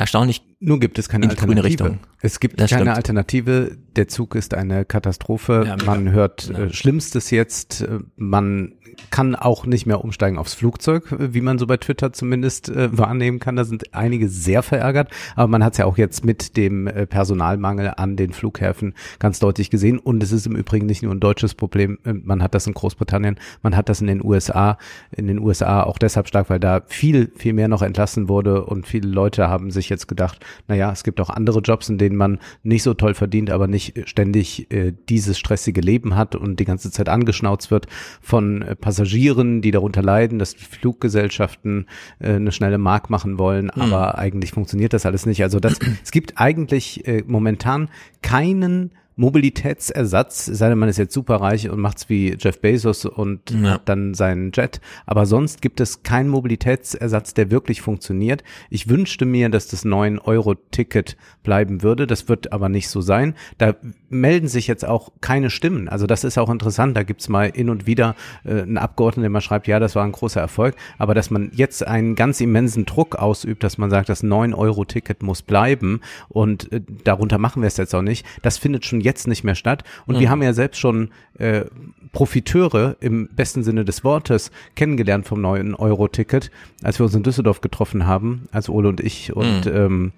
erstaunlich 0.00 0.42
Nur 0.60 0.80
gibt 0.80 0.98
es 0.98 1.08
keine 1.08 1.24
In 1.24 1.30
die 1.30 1.36
grüne 1.36 1.56
Alternative. 1.62 1.84
Richtung. 1.84 2.00
Es 2.20 2.40
gibt 2.40 2.60
Das 2.60 2.70
keine 2.70 2.82
stimmt. 2.82 2.96
Alternative. 2.96 3.76
Der 3.96 4.08
Zug 4.08 4.34
ist 4.34 4.54
eine 4.54 4.84
Katastrophe. 4.84 5.64
Ja, 5.66 5.76
man 5.84 6.10
hört 6.10 6.48
Genau. 6.48 6.70
Schlimmstes 6.72 7.30
jetzt. 7.30 7.82
Äh, 7.82 8.00
Man 8.16 8.72
kann 9.10 9.34
auch 9.34 9.66
nicht 9.66 9.86
mehr 9.86 10.04
umsteigen 10.04 10.38
aufs 10.38 10.54
Flugzeug, 10.54 11.04
wie 11.18 11.40
man 11.40 11.58
so 11.58 11.66
bei 11.66 11.76
Twitter 11.76 12.12
zumindest 12.12 12.68
äh, 12.68 12.96
wahrnehmen 12.96 13.38
kann. 13.38 13.56
Da 13.56 13.64
sind 13.64 13.94
einige 13.94 14.28
sehr 14.28 14.62
verärgert. 14.62 15.10
Aber 15.36 15.48
man 15.48 15.64
hat 15.64 15.72
es 15.72 15.78
ja 15.78 15.86
auch 15.86 15.98
jetzt 15.98 16.24
mit 16.24 16.56
dem 16.56 16.86
äh, 16.86 17.06
Personalmangel 17.06 17.92
an 17.96 18.16
den 18.16 18.32
Flughäfen 18.32 18.94
ganz 19.18 19.38
deutlich 19.38 19.70
gesehen. 19.70 19.98
Und 19.98 20.22
es 20.22 20.32
ist 20.32 20.46
im 20.46 20.56
Übrigen 20.56 20.86
nicht 20.86 21.02
nur 21.02 21.14
ein 21.14 21.20
deutsches 21.20 21.54
Problem. 21.54 21.98
Äh, 22.04 22.14
Man 22.14 22.42
hat 22.42 22.54
das 22.54 22.66
in 22.66 22.74
Großbritannien, 22.74 23.38
man 23.62 23.76
hat 23.76 23.88
das 23.88 24.00
in 24.00 24.06
den 24.06 24.24
USA. 24.24 24.78
In 25.10 25.26
den 25.26 25.38
USA 25.38 25.82
auch 25.82 25.98
deshalb 25.98 26.28
stark, 26.28 26.50
weil 26.50 26.60
da 26.60 26.82
viel, 26.86 27.32
viel 27.36 27.52
mehr 27.52 27.68
noch 27.68 27.82
entlassen 27.82 28.28
wurde 28.28 28.64
und 28.64 28.86
viele 28.86 29.08
Leute 29.08 29.48
haben 29.48 29.70
sich 29.70 29.88
jetzt 29.88 30.08
gedacht, 30.08 30.44
naja, 30.68 30.90
es 30.92 31.04
gibt 31.04 31.20
auch 31.20 31.30
andere 31.30 31.60
Jobs, 31.60 31.88
in 31.88 31.98
denen 31.98 32.16
man 32.16 32.38
nicht 32.62 32.82
so 32.82 32.94
toll 32.94 33.14
verdient, 33.14 33.50
aber 33.50 33.66
nicht 33.66 34.08
ständig 34.08 34.70
äh, 34.70 34.92
dieses 35.08 35.38
stressige 35.38 35.80
Leben 35.80 36.16
hat 36.16 36.34
und 36.34 36.60
die 36.60 36.64
ganze 36.64 36.90
Zeit 36.90 37.08
angeschnauzt 37.08 37.70
wird 37.70 37.86
von 38.20 38.62
äh, 38.62 38.74
Passagieren, 38.90 39.62
die 39.62 39.70
darunter 39.70 40.02
leiden, 40.02 40.40
dass 40.40 40.52
Fluggesellschaften 40.54 41.86
äh, 42.18 42.34
eine 42.34 42.50
schnelle 42.50 42.76
Mark 42.76 43.08
machen 43.08 43.38
wollen, 43.38 43.70
aber 43.70 44.18
eigentlich 44.18 44.50
funktioniert 44.50 44.92
das 44.92 45.06
alles 45.06 45.26
nicht. 45.26 45.44
Also 45.44 45.60
das, 45.60 45.78
es 46.02 46.10
gibt 46.10 46.32
eigentlich 46.38 47.06
äh, 47.06 47.22
momentan 47.24 47.88
keinen 48.20 48.90
Mobilitätsersatz, 49.20 50.46
sei 50.46 50.68
denn, 50.70 50.78
man 50.78 50.88
ist 50.88 50.96
jetzt 50.96 51.12
superreich 51.12 51.68
und 51.68 51.78
macht's 51.78 52.08
wie 52.08 52.36
Jeff 52.38 52.60
Bezos 52.60 53.04
und 53.04 53.50
Ja. 53.50 53.72
hat 53.72 53.88
dann 53.88 54.14
seinen 54.14 54.50
Jet. 54.52 54.80
Aber 55.06 55.26
sonst 55.26 55.60
gibt 55.60 55.80
es 55.80 56.02
keinen 56.02 56.28
Mobilitätsersatz, 56.30 57.34
der 57.34 57.50
wirklich 57.50 57.82
funktioniert. 57.82 58.42
Ich 58.70 58.88
wünschte 58.88 59.26
mir, 59.26 59.48
dass 59.50 59.68
das 59.68 59.84
9-Euro-Ticket 59.84 61.16
bleiben 61.42 61.82
würde. 61.82 62.06
Das 62.06 62.28
wird 62.28 62.52
aber 62.52 62.68
nicht 62.70 62.88
so 62.88 63.00
sein. 63.02 63.34
Da 63.58 63.74
melden 64.08 64.48
sich 64.48 64.66
jetzt 64.66 64.86
auch 64.86 65.10
keine 65.20 65.50
Stimmen. 65.50 65.88
Also 65.88 66.06
das 66.06 66.24
ist 66.24 66.38
auch 66.38 66.48
interessant. 66.50 66.96
Da 66.96 67.02
gibt's 67.02 67.28
mal 67.28 67.52
hin 67.52 67.68
und 67.68 67.86
wieder 67.86 68.16
äh, 68.44 68.62
einen 68.62 68.78
Abgeordneten, 68.78 69.22
der 69.22 69.30
mal 69.30 69.40
schreibt, 69.42 69.66
ja, 69.66 69.78
das 69.78 69.94
war 69.96 70.04
ein 70.04 70.12
großer 70.12 70.40
Erfolg. 70.40 70.76
Aber 70.96 71.14
dass 71.14 71.30
man 71.30 71.50
jetzt 71.54 71.86
einen 71.86 72.14
ganz 72.14 72.40
immensen 72.40 72.86
Druck 72.86 73.16
ausübt, 73.16 73.62
dass 73.64 73.76
man 73.76 73.90
sagt, 73.90 74.08
das 74.08 74.24
9-Euro-Ticket 74.24 75.22
muss 75.22 75.42
bleiben 75.42 76.00
und 76.28 76.72
äh, 76.72 76.80
darunter 77.04 77.36
machen 77.38 77.62
wir 77.62 77.66
es 77.66 77.76
jetzt 77.76 77.94
auch 77.94 78.02
nicht, 78.02 78.24
das 78.42 78.56
findet 78.56 78.86
schon 78.86 79.00
jetzt 79.00 79.09
nicht 79.26 79.44
mehr 79.44 79.54
statt. 79.54 79.84
Und 80.06 80.18
wir 80.18 80.30
haben 80.30 80.42
ja 80.42 80.52
selbst 80.52 80.78
schon 80.78 81.10
äh, 81.38 81.64
Profiteure 82.12 82.96
im 83.00 83.28
besten 83.28 83.62
Sinne 83.62 83.84
des 83.84 84.04
Wortes 84.04 84.50
kennengelernt 84.74 85.26
vom 85.26 85.40
neuen 85.40 85.74
Euro-Ticket, 85.74 86.50
als 86.82 86.98
wir 86.98 87.04
uns 87.04 87.14
in 87.14 87.22
Düsseldorf 87.22 87.60
getroffen 87.60 88.06
haben, 88.06 88.48
also 88.52 88.72
Ole 88.72 88.88
und 88.88 89.00
ich 89.00 89.34
und 89.34 89.66
ähm, 89.66 90.12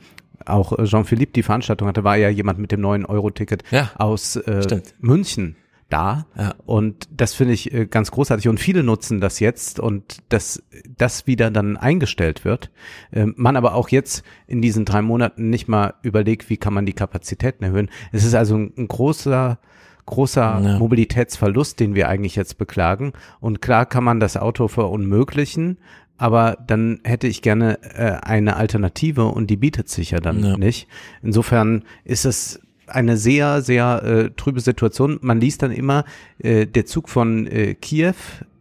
auch 0.47 0.77
Jean-Philippe 0.85 1.33
die 1.33 1.43
Veranstaltung 1.43 1.87
hatte, 1.89 2.05
war 2.05 2.17
ja 2.17 2.29
jemand 2.29 2.59
mit 2.59 2.73
dem 2.73 2.81
neuen 2.81 3.05
Euro-Ticket 3.05 3.63
Ja, 3.71 3.91
aus 3.97 4.37
äh, 4.37 4.63
stimmt. 4.63 4.95
München 5.01 5.57
da. 5.93 6.27
Und 6.65 7.09
das 7.11 7.35
finde 7.35 7.55
ich 7.55 7.73
äh, 7.73 7.87
ganz 7.87 8.11
großartig. 8.11 8.49
Und 8.49 8.59
viele 8.61 8.83
nutzen 8.83 9.21
das 9.21 9.41
jetzt 9.41 9.79
und 9.81 10.19
dass 10.31 10.63
das 10.97 11.27
wieder 11.27 11.51
dann 11.51 11.77
eingestellt 11.77 12.45
wird. 12.45 12.71
Ähm, 13.13 13.35
man 13.37 13.57
aber 13.57 13.75
auch 13.75 13.89
jetzt 13.91 14.25
in 14.47 14.63
diesen 14.63 14.85
drei 14.85 15.03
Monaten 15.03 15.51
nicht 15.51 15.69
mal 15.69 15.95
überlegt, 16.03 16.49
wie 16.51 16.57
kann 16.57 16.75
man 16.75 16.87
die 16.87 16.93
Kapazitäten 16.95 17.65
erhöhen. 17.65 17.91
Es 18.13 18.25
ist 18.25 18.35
also 18.35 18.57
ein, 18.57 18.73
ein 18.77 18.89
großer 18.89 19.59
großer 20.05 20.61
Ja. 20.65 20.79
Mobilitätsverlust, 20.81 21.79
den 21.79 21.95
wir 21.95 22.09
eigentlich 22.09 22.35
jetzt 22.35 22.59
beklagen. 22.59 23.13
Und 23.39 23.63
klar 23.63 23.87
kann 23.87 24.03
man 24.03 24.19
das 24.19 24.37
Auto 24.37 24.67
verunmöglichen, 24.67 25.79
aber 26.19 26.59
dann 26.67 26.99
hätte 27.05 27.29
ich 27.29 27.41
gerne 27.41 27.79
äh, 27.95 28.19
eine 28.21 28.57
Alternative 28.57 29.27
und 29.27 29.49
die 29.49 29.57
bietet 29.57 29.89
sich 29.89 30.11
ja 30.11 30.19
dann 30.19 30.45
Ja. 30.45 30.57
nicht. 30.57 30.89
Insofern 31.23 31.85
ist 32.05 32.25
es 32.25 32.61
eine 32.87 33.17
sehr, 33.17 33.63
sehr 33.63 34.03
äh, 34.03 34.31
trübe 34.37 34.61
Situation. 34.61 35.19
Man 35.23 35.41
liest 35.41 35.63
dann 35.63 35.71
immer, 35.73 36.05
äh, 36.39 36.67
der 36.67 36.87
Zug 36.87 37.09
von 37.09 37.47
äh, 37.47 37.75
Kiew, 37.75 38.15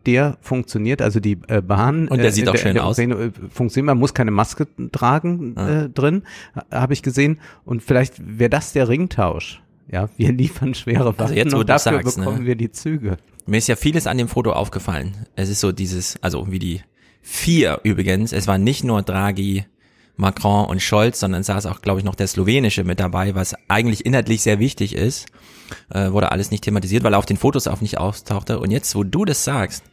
der 0.06 0.38
funktioniert, 0.42 1.02
also 1.02 1.20
die 1.20 1.38
äh, 1.48 1.62
Bahn. 1.62 2.08
Und 2.08 2.18
der 2.20 2.28
äh, 2.28 2.32
sieht 2.32 2.50
auch 2.50 2.56
schön 2.58 2.78
aus. 2.80 2.98
Ukraine, 2.98 3.16
äh, 3.26 3.32
Funktioniert, 3.50 3.88
man 3.88 3.98
muss 4.00 4.14
keine 4.14 4.32
Maske 4.32 4.68
tragen 4.92 5.56
äh, 5.58 5.90
drin, 5.90 6.24
ha- 6.56 6.66
habe 6.72 6.94
ich 6.94 7.04
gesehen. 7.04 7.40
Und 7.66 7.84
vielleicht 7.84 8.16
wäre 8.40 8.50
das 8.50 8.74
der 8.74 8.90
Ringtausch. 8.90 9.62
Ja, 9.92 10.10
wir 10.18 10.32
liefern 10.34 10.74
schwere 10.74 11.08
Waffen 11.08 11.22
Also 11.22 11.34
jetzt, 11.36 11.54
und 11.54 11.70
dafür 11.70 11.92
sagst, 12.02 12.18
ne? 12.18 12.26
bekommen 12.26 12.46
wir 12.46 12.56
die 12.56 12.72
Züge. 12.72 13.18
Mir 13.46 13.58
ist 13.58 13.68
ja 13.68 13.76
vieles 13.76 14.08
an 14.08 14.18
dem 14.18 14.28
Foto 14.28 14.54
aufgefallen. 14.54 15.14
Es 15.36 15.50
ist 15.50 15.60
so 15.60 15.72
dieses, 15.72 16.18
also 16.24 16.52
wie 16.52 16.60
die 16.60 16.82
vier 17.22 17.80
übrigens, 17.84 18.34
es 18.34 18.48
war 18.48 18.58
nicht 18.58 18.84
nur 18.84 19.02
Draghi, 19.04 19.66
Macron 20.22 20.66
und 20.68 20.82
Scholz, 20.82 21.20
sondern 21.20 21.44
saß 21.44 21.66
auch, 21.66 21.82
glaube 21.82 22.00
ich, 22.00 22.06
noch 22.06 22.16
der 22.16 22.28
Slowenische 22.28 22.84
mit 22.84 23.00
dabei, 23.00 23.36
was 23.36 23.56
eigentlich 23.68 24.06
inhaltlich 24.06 24.42
sehr 24.42 24.60
wichtig 24.60 24.96
ist. 24.96 25.26
Äh, 25.90 26.12
wurde 26.12 26.32
alles 26.32 26.52
nicht 26.52 26.64
thematisiert, 26.64 27.04
weil 27.04 27.14
er 27.14 27.20
auf 27.20 27.26
den 27.26 27.38
Fotos 27.38 27.68
auch 27.68 27.82
nicht 27.82 27.98
austauchte. 27.98 28.60
Und 28.60 28.72
jetzt, 28.72 28.96
wo 28.96 29.04
du 29.04 29.26
das 29.26 29.44
sagst, 29.44 29.84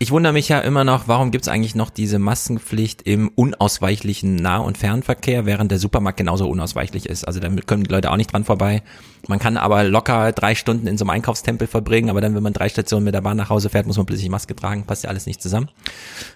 Ich 0.00 0.10
wundere 0.10 0.32
mich 0.32 0.48
ja 0.48 0.58
immer 0.58 0.82
noch, 0.84 1.06
warum 1.08 1.30
gibt 1.30 1.44
es 1.44 1.48
eigentlich 1.48 1.74
noch 1.76 1.88
diese 1.88 2.18
Maskenpflicht 2.18 3.02
im 3.02 3.28
unausweichlichen 3.34 4.34
Nah- 4.36 4.58
und 4.58 4.76
Fernverkehr, 4.76 5.46
während 5.46 5.70
der 5.70 5.78
Supermarkt 5.78 6.18
genauso 6.18 6.48
unausweichlich 6.48 7.06
ist. 7.06 7.24
Also 7.26 7.38
damit 7.40 7.66
kommen 7.66 7.84
die 7.84 7.90
Leute 7.90 8.10
auch 8.10 8.16
nicht 8.16 8.32
dran 8.32 8.44
vorbei. 8.44 8.82
Man 9.28 9.38
kann 9.38 9.56
aber 9.56 9.84
locker 9.84 10.32
drei 10.32 10.54
Stunden 10.56 10.86
in 10.88 10.98
so 10.98 11.04
einem 11.04 11.10
Einkaufstempel 11.10 11.66
verbringen, 11.68 12.10
aber 12.10 12.20
dann, 12.20 12.34
wenn 12.34 12.42
man 12.42 12.52
drei 12.52 12.68
Stationen 12.68 13.04
mit 13.04 13.14
der 13.14 13.22
Bahn 13.22 13.36
nach 13.38 13.48
Hause 13.48 13.70
fährt, 13.70 13.86
muss 13.86 13.96
man 13.96 14.04
plötzlich 14.04 14.28
Maske 14.28 14.54
tragen. 14.54 14.84
Passt 14.84 15.04
ja 15.04 15.10
alles 15.10 15.26
nicht 15.26 15.40
zusammen. 15.40 15.70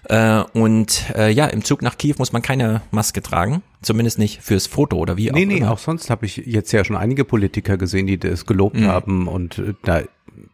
Äh, 0.05 0.41
und 0.53 1.03
äh, 1.15 1.29
ja, 1.29 1.45
im 1.45 1.63
Zug 1.63 1.81
nach 1.83 1.97
Kiew 1.97 2.15
muss 2.17 2.31
man 2.31 2.41
keine 2.41 2.81
Maske 2.91 3.21
tragen. 3.21 3.61
Zumindest 3.81 4.17
nicht 4.19 4.41
fürs 4.41 4.65
Foto 4.67 4.97
oder 4.97 5.17
wie 5.17 5.25
nee, 5.25 5.31
auch 5.31 5.35
Nee, 5.35 5.45
nee, 5.45 5.57
immer. 5.57 5.71
auch 5.71 5.77
sonst 5.79 6.09
habe 6.09 6.25
ich 6.25 6.37
jetzt 6.37 6.71
ja 6.71 6.83
schon 6.83 6.95
einige 6.97 7.23
Politiker 7.25 7.77
gesehen, 7.77 8.07
die 8.07 8.17
das 8.17 8.45
gelobt 8.45 8.77
Mhm. 8.77 8.87
haben 8.87 9.27
und 9.27 9.59
äh, 9.59 9.73
da 9.83 10.01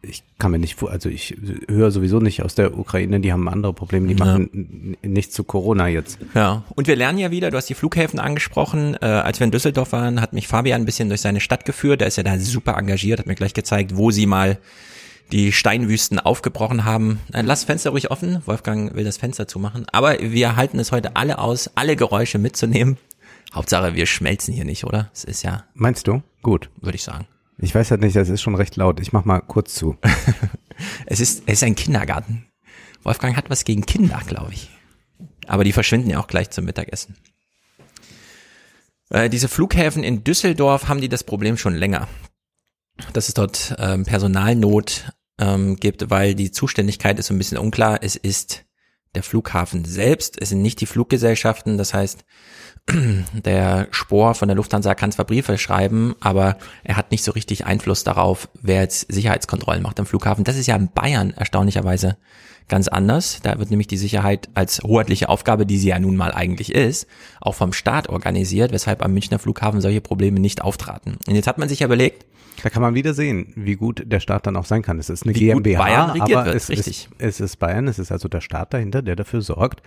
ich 0.02 0.22
kann 0.38 0.50
mir 0.50 0.58
nicht 0.58 0.82
also 0.82 1.08
ich 1.08 1.36
höre 1.68 1.90
sowieso 1.90 2.18
nicht 2.20 2.42
aus 2.42 2.54
der 2.54 2.76
Ukraine, 2.78 3.20
die 3.20 3.32
haben 3.32 3.48
andere 3.48 3.72
Probleme, 3.72 4.08
die 4.08 4.14
Ja. 4.18 4.24
machen 4.24 4.96
n- 5.02 5.12
nichts 5.12 5.34
zu 5.34 5.44
Corona 5.44 5.88
jetzt. 5.88 6.18
Ja, 6.34 6.64
und 6.74 6.86
wir 6.86 6.96
lernen 6.96 7.18
ja 7.18 7.30
wieder, 7.30 7.50
du 7.50 7.56
hast 7.56 7.68
die 7.68 7.74
Flughäfen 7.74 8.18
angesprochen, 8.18 8.96
äh, 9.00 9.06
als 9.06 9.40
wir 9.40 9.44
in 9.44 9.50
Düsseldorf 9.50 9.92
waren, 9.92 10.20
hat 10.20 10.32
mich 10.32 10.48
Fabian 10.48 10.82
ein 10.82 10.84
bisschen 10.84 11.08
durch 11.08 11.20
seine 11.20 11.40
Stadt 11.40 11.64
geführt, 11.64 12.00
der 12.00 12.08
ist 12.08 12.16
ja 12.16 12.22
da 12.22 12.38
super 12.38 12.76
engagiert, 12.76 13.18
hat 13.20 13.26
mir 13.26 13.34
gleich 13.34 13.54
gezeigt, 13.54 13.96
wo 13.96 14.10
sie 14.10 14.26
mal 14.26 14.58
die 15.32 15.50
Steinwüsten 15.52 16.18
aufgebrochen 16.20 16.84
haben. 16.84 17.18
Äh, 17.32 17.42
Lass 17.42 17.64
Fenster 17.64 17.90
ruhig 17.90 18.10
offen, 18.10 18.42
Wolfgang 18.46 18.94
will 18.94 19.04
das 19.04 19.16
Fenster 19.16 19.48
zumachen, 19.48 19.86
aber 19.92 20.16
wir 20.20 20.54
halten 20.56 20.78
es 20.78 20.92
heute 20.92 21.16
alle 21.16 21.38
aus, 21.38 21.70
alle 21.74 21.96
Geräusche 21.96 22.38
mitzunehmen. 22.38 22.96
Hauptsache, 23.54 23.94
wir 23.94 24.06
schmelzen 24.06 24.52
hier 24.54 24.64
nicht, 24.64 24.84
oder? 24.84 25.10
Es 25.14 25.24
ist 25.24 25.42
ja, 25.42 25.64
Meinst 25.74 26.06
du? 26.08 26.22
Gut. 26.42 26.68
würde 26.80 26.96
ich 26.96 27.02
sagen. 27.04 27.26
Ich 27.58 27.74
weiß 27.74 27.90
halt 27.90 28.02
nicht, 28.02 28.16
das 28.16 28.28
ist 28.28 28.42
schon 28.42 28.54
recht 28.54 28.76
laut. 28.76 29.00
Ich 29.00 29.12
mach 29.12 29.24
mal 29.24 29.40
kurz 29.40 29.74
zu. 29.74 29.96
Es 31.06 31.20
ist, 31.20 31.44
es 31.46 31.54
ist 31.54 31.62
ein 31.62 31.74
Kindergarten. 31.74 32.46
Wolfgang 33.02 33.34
hat 33.34 33.48
was 33.48 33.64
gegen 33.64 33.86
Kinder, 33.86 34.20
glaube 34.26 34.52
ich. 34.52 34.68
Aber 35.46 35.64
die 35.64 35.72
verschwinden 35.72 36.10
ja 36.10 36.18
auch 36.18 36.26
gleich 36.26 36.50
zum 36.50 36.66
Mittagessen. 36.66 37.16
Äh, 39.08 39.30
diese 39.30 39.48
Flughäfen 39.48 40.04
in 40.04 40.22
Düsseldorf 40.24 40.88
haben 40.88 41.00
die 41.00 41.08
das 41.08 41.24
Problem 41.24 41.56
schon 41.56 41.74
länger, 41.74 42.08
dass 43.14 43.28
es 43.28 43.34
dort 43.34 43.74
ähm, 43.78 44.04
Personalnot 44.04 45.12
ähm, 45.38 45.76
gibt, 45.76 46.10
weil 46.10 46.34
die 46.34 46.50
Zuständigkeit 46.50 47.18
ist 47.18 47.28
so 47.28 47.34
ein 47.34 47.38
bisschen 47.38 47.58
unklar. 47.58 48.02
Es 48.02 48.16
ist 48.16 48.64
der 49.14 49.22
Flughafen 49.22 49.84
selbst, 49.84 50.40
es 50.40 50.50
sind 50.50 50.62
nicht 50.62 50.80
die 50.80 50.86
Fluggesellschaften. 50.86 51.78
Das 51.78 51.94
heißt, 51.94 52.24
der 53.32 53.88
Spohr 53.90 54.34
von 54.34 54.48
der 54.48 54.56
Lufthansa 54.56 54.94
kann 54.94 55.12
zwar 55.12 55.24
Briefe 55.24 55.58
schreiben, 55.58 56.14
aber 56.20 56.56
er 56.84 56.96
hat 56.96 57.10
nicht 57.10 57.24
so 57.24 57.32
richtig 57.32 57.66
Einfluss 57.66 58.04
darauf, 58.04 58.48
wer 58.62 58.82
jetzt 58.82 59.12
Sicherheitskontrollen 59.12 59.82
macht 59.82 59.98
am 59.98 60.06
Flughafen. 60.06 60.44
Das 60.44 60.56
ist 60.56 60.66
ja 60.66 60.76
in 60.76 60.88
Bayern 60.88 61.32
erstaunlicherweise 61.32 62.16
ganz 62.68 62.88
anders. 62.88 63.40
Da 63.42 63.58
wird 63.58 63.70
nämlich 63.70 63.88
die 63.88 63.96
Sicherheit 63.96 64.48
als 64.54 64.82
hoheitliche 64.82 65.28
Aufgabe, 65.28 65.66
die 65.66 65.78
sie 65.78 65.88
ja 65.88 65.98
nun 65.98 66.16
mal 66.16 66.32
eigentlich 66.32 66.72
ist, 66.72 67.06
auch 67.40 67.54
vom 67.54 67.72
Staat 67.72 68.08
organisiert, 68.08 68.72
weshalb 68.72 69.04
am 69.04 69.12
Münchner 69.12 69.38
Flughafen 69.38 69.80
solche 69.80 70.00
Probleme 70.00 70.40
nicht 70.40 70.62
auftraten. 70.62 71.18
Und 71.26 71.34
jetzt 71.34 71.46
hat 71.46 71.58
man 71.58 71.68
sich 71.68 71.80
ja 71.80 71.86
überlegt, 71.86 72.24
Da 72.62 72.70
kann 72.70 72.82
man 72.82 72.94
wieder 72.94 73.14
sehen, 73.14 73.52
wie 73.56 73.76
gut 73.76 74.02
der 74.06 74.20
Staat 74.20 74.46
dann 74.46 74.56
auch 74.56 74.64
sein 74.64 74.82
kann. 74.82 74.98
Es 74.98 75.10
ist 75.10 75.24
eine 75.24 75.34
Wie 75.34 75.40
GmbH, 75.40 75.78
Bayern 75.78 76.10
regiert 76.10 76.38
aber 76.38 76.46
wird, 76.46 76.56
es, 76.56 76.68
richtig. 76.68 77.08
Ist, 77.10 77.10
es 77.18 77.40
ist 77.40 77.56
Bayern, 77.56 77.88
es 77.88 77.98
ist 77.98 78.12
also 78.12 78.28
der 78.28 78.40
Staat 78.40 78.74
dahinter, 78.74 79.02
der 79.02 79.16
dafür 79.16 79.42
sorgt, 79.42 79.82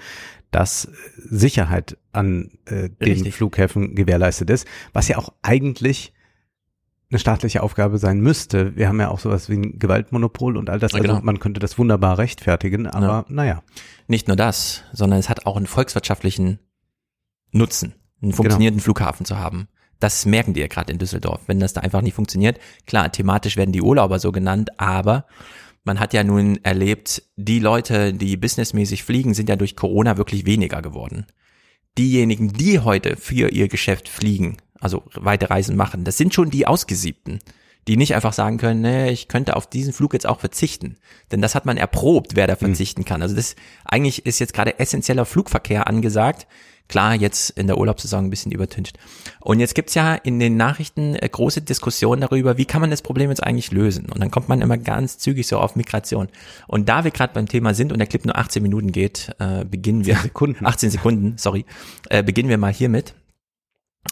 dass 0.52 0.90
Sicherheit 1.18 1.98
an 2.12 2.52
äh, 2.66 2.90
den 2.90 2.96
Richtig. 3.02 3.36
Flughäfen 3.36 3.96
gewährleistet 3.96 4.50
ist, 4.50 4.68
was 4.94 5.08
ja 5.08 5.18
auch 5.18 5.34
eigentlich 5.42 6.14
eine 7.12 7.20
staatliche 7.20 7.64
Aufgabe 7.64 7.98
sein 7.98 8.20
müsste. 8.22 8.76
Wir 8.76 8.88
haben 8.88 9.00
ja 9.00 9.10
auch 9.10 9.20
sowas 9.20 9.50
wie 9.50 9.56
ein 9.58 9.80
Gewaltmonopol 9.80 10.58
und 10.58 10.70
all 10.70 10.80
das. 10.80 10.94
Also 10.94 11.02
genau. 11.08 11.22
man 11.22 11.40
könnte 11.40 11.60
das 11.60 11.78
wunderbar 11.78 12.18
rechtfertigen, 12.20 12.86
aber 12.86 13.08
Ja. 13.08 13.26
naja. 13.30 13.64
nicht 14.08 14.28
nur 14.28 14.38
das, 14.38 14.84
sondern 14.94 15.20
es 15.20 15.28
hat 15.28 15.46
auch 15.48 15.58
einen 15.58 15.66
volkswirtschaftlichen 15.66 16.60
Nutzen, 17.52 17.96
einen 18.22 18.34
funktionierenden 18.34 18.82
Flughafen 18.82 19.26
zu 19.26 19.40
haben. 19.40 19.68
Das 20.00 20.26
merken 20.26 20.54
die 20.54 20.62
ja 20.62 20.68
gerade 20.68 20.92
in 20.92 20.98
Düsseldorf, 20.98 21.42
wenn 21.48 21.60
das 21.60 21.74
da 21.74 21.82
einfach 21.82 22.02
nicht 22.02 22.14
funktioniert. 22.14 22.60
Klar, 22.86 23.12
thematisch 23.12 23.58
werden 23.58 23.74
die 23.74 23.82
Urlauber 23.82 24.20
so 24.20 24.32
genannt, 24.32 24.80
aber 24.80 25.26
man 25.84 26.00
hat 26.00 26.14
ja 26.14 26.24
nun 26.24 26.60
erlebt, 26.64 27.24
die 27.36 27.60
Leute, 27.60 28.14
die 28.14 28.38
businessmäßig 28.38 29.04
fliegen, 29.04 29.34
sind 29.34 29.50
ja 29.50 29.56
durch 29.56 29.76
Corona 29.76 30.18
wirklich 30.18 30.46
weniger 30.46 30.82
geworden. 30.82 31.26
Diejenigen, 31.98 32.54
die 32.54 32.80
heute 32.80 33.18
für 33.18 33.50
ihr 33.50 33.68
Geschäft 33.68 34.08
fliegen, 34.08 34.58
also 34.80 35.04
weite 35.16 35.50
Reisen 35.50 35.76
machen, 35.76 36.04
das 36.04 36.18
sind 36.18 36.34
schon 36.34 36.50
die 36.50 36.68
Ausgesiebten, 36.68 37.40
die 37.88 37.98
nicht 37.98 38.14
einfach 38.14 38.34
sagen 38.34 38.58
können, 38.58 38.82
nee, 38.82 39.10
ich 39.10 39.28
könnte 39.28 39.56
auf 39.56 39.68
diesen 39.68 39.94
Flug 39.94 40.14
jetzt 40.14 40.28
auch 40.28 40.40
verzichten. 40.40 40.98
Denn 41.32 41.42
das 41.42 41.56
hat 41.56 41.66
man 41.66 41.78
erprobt, 41.78 42.36
wer 42.36 42.46
da 42.46 42.56
verzichten 42.56 43.04
kann. 43.04 43.22
Also 43.22 43.36
das 43.36 43.56
eigentlich 43.84 44.26
ist 44.26 44.40
jetzt 44.40 44.54
gerade 44.54 44.80
essentieller 44.80 45.26
Flugverkehr 45.26 45.88
angesagt. 45.88 46.46
Klar, 46.90 47.14
jetzt 47.14 47.52
in 47.52 47.68
der 47.68 47.78
Urlaubssaison 47.78 48.26
ein 48.26 48.30
bisschen 48.32 48.52
übertüncht. 48.52 48.98
Und 49.40 49.60
jetzt 49.60 49.76
gibt's 49.76 49.94
ja 49.94 50.16
in 50.16 50.40
den 50.40 50.58
Nachrichten 50.58 51.16
äh, 51.16 51.30
große 51.30 51.62
Diskussionen 51.62 52.22
darüber, 52.22 52.58
wie 52.58 52.66
kann 52.66 52.82
man 52.82 52.90
das 52.90 53.04
Problem 53.04 53.30
jetzt 53.30 53.44
eigentlich 53.44 53.72
lösen? 53.72 54.08
Und 54.08 54.20
dann 54.20 54.32
kommt 54.32 54.50
man 54.50 54.62
immer 54.62 54.78
ganz 54.78 55.20
zügig 55.20 55.48
so 55.48 55.60
auf 55.60 55.76
Migration. 55.76 56.30
Und 56.68 56.90
da 56.90 57.04
wir 57.04 57.12
gerade 57.12 57.34
beim 57.34 57.48
Thema 57.48 57.76
sind 57.76 57.94
und 57.94 58.00
der 58.00 58.08
Clip 58.08 58.26
nur 58.26 58.36
18 58.36 58.64
Minuten 58.64 58.92
geht, 58.92 59.30
äh, 59.38 59.66
beginnen 59.66 60.06
wir. 60.06 60.18
Sekunden. 60.18 60.66
18 60.66 60.90
Sekunden, 60.90 61.38
sorry. 61.38 61.64
Äh, 62.10 62.24
beginnen 62.24 62.50
wir 62.50 62.58
mal 62.58 62.74
hiermit. 62.74 63.14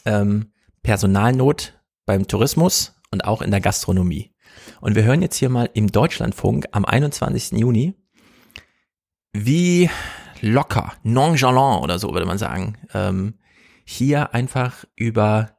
Ähm, 0.05 0.51
Personalnot 0.83 1.73
beim 2.05 2.27
Tourismus 2.27 2.93
und 3.09 3.25
auch 3.25 3.41
in 3.41 3.49
der 3.49 3.59
Gastronomie. 3.59 4.35
Und 4.81 4.95
wir 4.95 5.03
hören 5.03 5.23
jetzt 5.23 5.37
hier 5.37 5.49
mal 5.49 5.67
im 5.73 5.91
Deutschlandfunk 5.91 6.67
am 6.71 6.85
21. 6.85 7.59
Juni, 7.59 7.95
wie 9.33 9.89
locker, 10.41 10.93
nonchalant 11.03 11.83
oder 11.83 11.99
so 11.99 12.13
würde 12.13 12.25
man 12.25 12.37
sagen, 12.37 12.77
ähm, 12.93 13.35
hier 13.85 14.33
einfach 14.33 14.85
über 14.95 15.57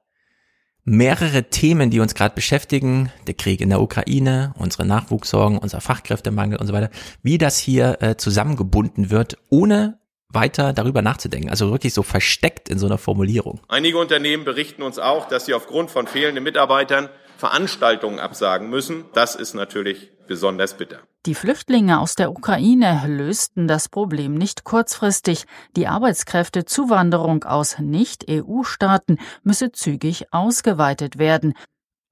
mehrere 0.85 1.45
Themen, 1.45 1.91
die 1.91 2.01
uns 2.01 2.15
gerade 2.15 2.35
beschäftigen, 2.35 3.13
der 3.27 3.35
Krieg 3.35 3.61
in 3.61 3.69
der 3.69 3.81
Ukraine, 3.81 4.55
unsere 4.57 4.87
Nachwuchssorgen, 4.87 5.59
unser 5.59 5.81
Fachkräftemangel 5.81 6.59
und 6.59 6.67
so 6.67 6.73
weiter, 6.73 6.91
wie 7.23 7.39
das 7.39 7.59
hier 7.59 7.99
äh, 8.01 8.17
zusammengebunden 8.17 9.11
wird, 9.11 9.37
ohne 9.51 9.99
weiter 10.31 10.73
darüber 10.73 11.03
nachzudenken. 11.03 11.51
Also 11.51 11.71
wirklich 11.71 11.95
so 11.95 12.03
versteckt 12.03 12.69
in 12.69 12.79
so 12.79 12.87
einer 12.87 12.99
Formulierung. 12.99 13.61
Einige 13.69 13.99
Unternehmen 13.99 14.45
berichten 14.45 14.83
uns 14.83 14.99
auch, 14.99 15.29
dass 15.29 15.47
sie 15.47 15.55
aufgrund 15.55 15.91
von 15.91 16.07
fehlenden 16.07 16.45
Mitarbeitern 16.45 17.09
Veranstaltungen 17.37 18.19
absagen 18.19 18.69
müssen. 18.69 19.05
Das 19.15 19.35
ist 19.37 19.55
natürlich 19.55 20.11
besonders 20.27 20.77
bitter. 20.77 21.01
Die 21.27 21.35
Flüchtlinge 21.35 22.01
aus 22.01 22.15
der 22.15 22.31
Ukraine 22.31 23.03
lösten 23.07 23.67
das 23.67 23.89
Problem 23.89 24.35
nicht 24.35 24.65
kurzfristig. 24.65 25.45
Die 25.77 25.89
Arbeitskräftezuwanderung 25.89 27.43
aus 27.45 27.79
Nicht-EU-Staaten 27.81 29.19
müsse 29.43 29.73
zügig 29.73 30.33
ausgeweitet 30.33 31.19
werden. 31.19 31.55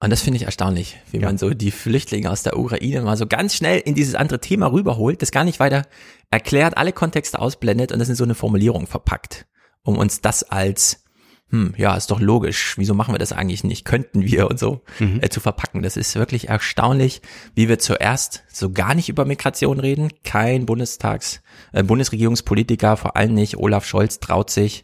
Und 0.01 0.11
das 0.11 0.21
finde 0.21 0.37
ich 0.39 0.43
erstaunlich, 0.43 0.99
wie 1.11 1.19
Ja. 1.19 1.27
man 1.29 1.39
so 1.39 1.51
die 1.51 1.71
Flüchtlinge 1.71 2.31
aus 2.31 2.43
der 2.43 2.59
Ukraine 2.59 3.01
mal 3.03 3.17
so 3.17 3.27
ganz 3.27 3.55
schnell 3.55 3.79
in 3.79 3.95
dieses 3.95 4.15
andere 4.17 4.41
Thema 4.41 4.67
rüberholt, 4.67 5.23
das 5.23 5.31
gar 5.31 5.45
nicht 5.45 5.61
weiter 5.61 5.87
erklärt, 6.31 6.77
alle 6.77 6.93
Kontexte 6.93 7.39
ausblendet 7.39 7.93
und 7.93 8.01
das 8.01 8.09
in 8.09 8.17
so 8.17 8.25
eine 8.25 8.35
Formulierung 8.35 8.87
verpackt, 8.87 9.47
um 9.83 9.97
uns 9.97 10.21
das 10.21 10.43
als, 10.43 11.05
hm, 11.51 11.75
ja, 11.77 11.97
ist 11.97 12.11
doch 12.11 12.21
logisch, 12.21 12.77
wieso 12.77 12.95
machen 12.95 13.15
wir 13.15 13.21
das 13.21 13.33
eigentlich 13.33 13.63
nicht, 13.63 13.85
könnten 13.85 14.25
wir 14.25 14.51
und 14.51 14.59
so 14.59 14.83
äh, 14.99 15.29
zu 15.29 15.41
verpacken. 15.41 15.83
Das 15.83 15.97
ist 15.97 16.17
wirklich 16.17 16.49
erstaunlich, 16.49 17.23
wie 17.55 17.69
wir 17.69 17.79
zuerst 17.79 18.43
so 18.53 18.73
gar 18.73 18.95
nicht 18.95 19.09
über 19.09 19.25
Migration 19.25 19.79
reden, 19.79 20.11
kein 20.25 20.67
Bundestags, 20.67 21.43
äh, 21.73 21.85
Bundesregierungspolitiker, 21.85 22.97
vor 22.97 23.17
allem 23.17 23.35
nicht 23.35 23.59
Olaf 23.59 23.87
Scholz 23.87 24.19
traut 24.19 24.51
sich, 24.51 24.83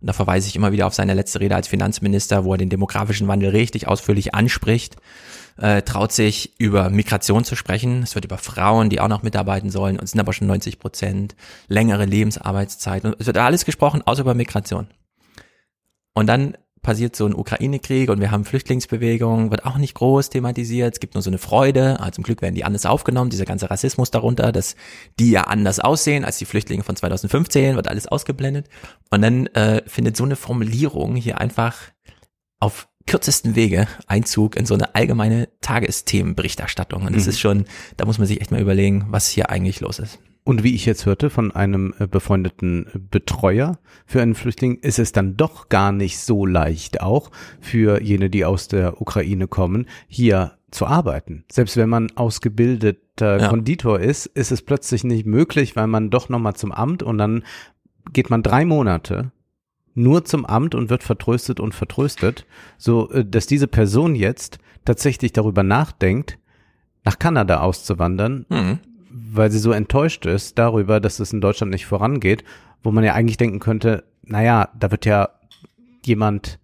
und 0.00 0.06
da 0.06 0.12
verweise 0.12 0.48
ich 0.48 0.54
immer 0.54 0.70
wieder 0.70 0.86
auf 0.86 0.94
seine 0.94 1.14
letzte 1.14 1.40
Rede 1.40 1.56
als 1.56 1.66
Finanzminister, 1.66 2.44
wo 2.44 2.52
er 2.52 2.58
den 2.58 2.68
demografischen 2.68 3.26
Wandel 3.26 3.50
richtig 3.50 3.88
ausführlich 3.88 4.32
anspricht, 4.34 4.96
äh, 5.56 5.82
traut 5.82 6.12
sich 6.12 6.52
über 6.58 6.88
Migration 6.88 7.44
zu 7.44 7.56
sprechen. 7.56 8.04
Es 8.04 8.14
wird 8.14 8.24
über 8.24 8.38
Frauen, 8.38 8.90
die 8.90 9.00
auch 9.00 9.08
noch 9.08 9.24
mitarbeiten 9.24 9.70
sollen, 9.70 9.98
und 9.98 10.04
es 10.04 10.12
sind 10.12 10.20
aber 10.20 10.32
schon 10.32 10.46
90 10.46 10.78
Prozent, 10.78 11.34
längere 11.66 12.04
Lebensarbeitszeit. 12.04 13.04
Und 13.04 13.16
es 13.18 13.26
wird 13.26 13.38
alles 13.38 13.64
gesprochen, 13.64 14.02
außer 14.02 14.22
über 14.22 14.34
Migration. 14.34 14.86
Und 16.18 16.26
dann 16.26 16.58
passiert 16.82 17.14
so 17.14 17.26
ein 17.26 17.34
Ukraine-Krieg 17.34 18.10
und 18.10 18.18
wir 18.20 18.32
haben 18.32 18.44
Flüchtlingsbewegungen, 18.44 19.52
wird 19.52 19.64
auch 19.64 19.78
nicht 19.78 19.94
groß 19.94 20.30
thematisiert. 20.30 20.94
Es 20.94 20.98
gibt 20.98 21.14
nur 21.14 21.22
so 21.22 21.30
eine 21.30 21.38
Freude. 21.38 22.00
Ah, 22.00 22.10
zum 22.10 22.24
Glück 22.24 22.42
werden 22.42 22.56
die 22.56 22.64
anders 22.64 22.86
aufgenommen, 22.86 23.30
dieser 23.30 23.44
ganze 23.44 23.70
Rassismus 23.70 24.10
darunter, 24.10 24.50
dass 24.50 24.74
die 25.20 25.30
ja 25.30 25.42
anders 25.42 25.78
aussehen 25.78 26.24
als 26.24 26.38
die 26.38 26.44
Flüchtlinge 26.44 26.82
von 26.82 26.96
2015, 26.96 27.76
wird 27.76 27.86
alles 27.86 28.08
ausgeblendet. 28.08 28.68
Und 29.10 29.22
dann 29.22 29.46
äh, 29.48 29.82
findet 29.86 30.16
so 30.16 30.24
eine 30.24 30.34
Formulierung 30.34 31.14
hier 31.14 31.40
einfach 31.40 31.76
auf 32.58 32.88
kürzesten 33.06 33.54
Wege 33.54 33.86
Einzug 34.08 34.56
in 34.56 34.66
so 34.66 34.74
eine 34.74 34.96
allgemeine 34.96 35.48
Tagesthemenberichterstattung. 35.60 37.06
Und 37.06 37.14
das 37.14 37.28
ist 37.28 37.38
schon, 37.38 37.64
da 37.96 38.06
muss 38.06 38.18
man 38.18 38.26
sich 38.26 38.40
echt 38.40 38.50
mal 38.50 38.60
überlegen, 38.60 39.06
was 39.10 39.28
hier 39.28 39.50
eigentlich 39.50 39.78
los 39.78 40.00
ist. 40.00 40.18
Und 40.48 40.64
wie 40.64 40.74
ich 40.74 40.86
jetzt 40.86 41.04
hörte 41.04 41.28
von 41.28 41.52
einem 41.52 41.92
äh, 41.98 42.06
befreundeten 42.06 42.86
Betreuer 43.10 43.78
für 44.06 44.22
einen 44.22 44.34
Flüchtling, 44.34 44.76
ist 44.76 44.98
es 44.98 45.12
dann 45.12 45.36
doch 45.36 45.68
gar 45.68 45.92
nicht 45.92 46.20
so 46.20 46.46
leicht 46.46 47.02
auch 47.02 47.30
für 47.60 48.00
jene, 48.00 48.30
die 48.30 48.46
aus 48.46 48.66
der 48.66 48.98
Ukraine 48.98 49.46
kommen, 49.46 49.84
hier 50.06 50.52
zu 50.70 50.86
arbeiten. 50.86 51.44
Selbst 51.52 51.76
wenn 51.76 51.90
man 51.90 52.10
ausgebildeter 52.14 53.40
ja. 53.40 53.48
Konditor 53.48 54.00
ist, 54.00 54.24
ist 54.24 54.50
es 54.50 54.62
plötzlich 54.62 55.04
nicht 55.04 55.26
möglich, 55.26 55.76
weil 55.76 55.86
man 55.86 56.08
doch 56.08 56.30
nochmal 56.30 56.56
zum 56.56 56.72
Amt 56.72 57.02
und 57.02 57.18
dann 57.18 57.42
geht 58.14 58.30
man 58.30 58.42
drei 58.42 58.64
Monate 58.64 59.32
nur 59.92 60.24
zum 60.24 60.46
Amt 60.46 60.74
und 60.74 60.88
wird 60.88 61.02
vertröstet 61.02 61.60
und 61.60 61.74
vertröstet, 61.74 62.46
so 62.78 63.10
äh, 63.10 63.22
dass 63.22 63.46
diese 63.48 63.66
Person 63.66 64.14
jetzt 64.14 64.60
tatsächlich 64.86 65.34
darüber 65.34 65.62
nachdenkt, 65.62 66.38
nach 67.04 67.18
Kanada 67.18 67.60
auszuwandern, 67.60 68.46
mhm. 68.48 68.78
Weil 69.30 69.50
sie 69.50 69.58
so 69.58 69.72
enttäuscht 69.72 70.26
ist 70.26 70.58
darüber, 70.58 71.00
dass 71.00 71.20
es 71.20 71.32
in 71.32 71.40
Deutschland 71.40 71.72
nicht 71.72 71.86
vorangeht, 71.86 72.44
wo 72.82 72.90
man 72.90 73.04
ja 73.04 73.14
eigentlich 73.14 73.36
denken 73.36 73.58
könnte, 73.58 74.04
naja, 74.22 74.68
da 74.78 74.90
wird 74.90 75.06
ja 75.06 75.30
jemand 76.04 76.58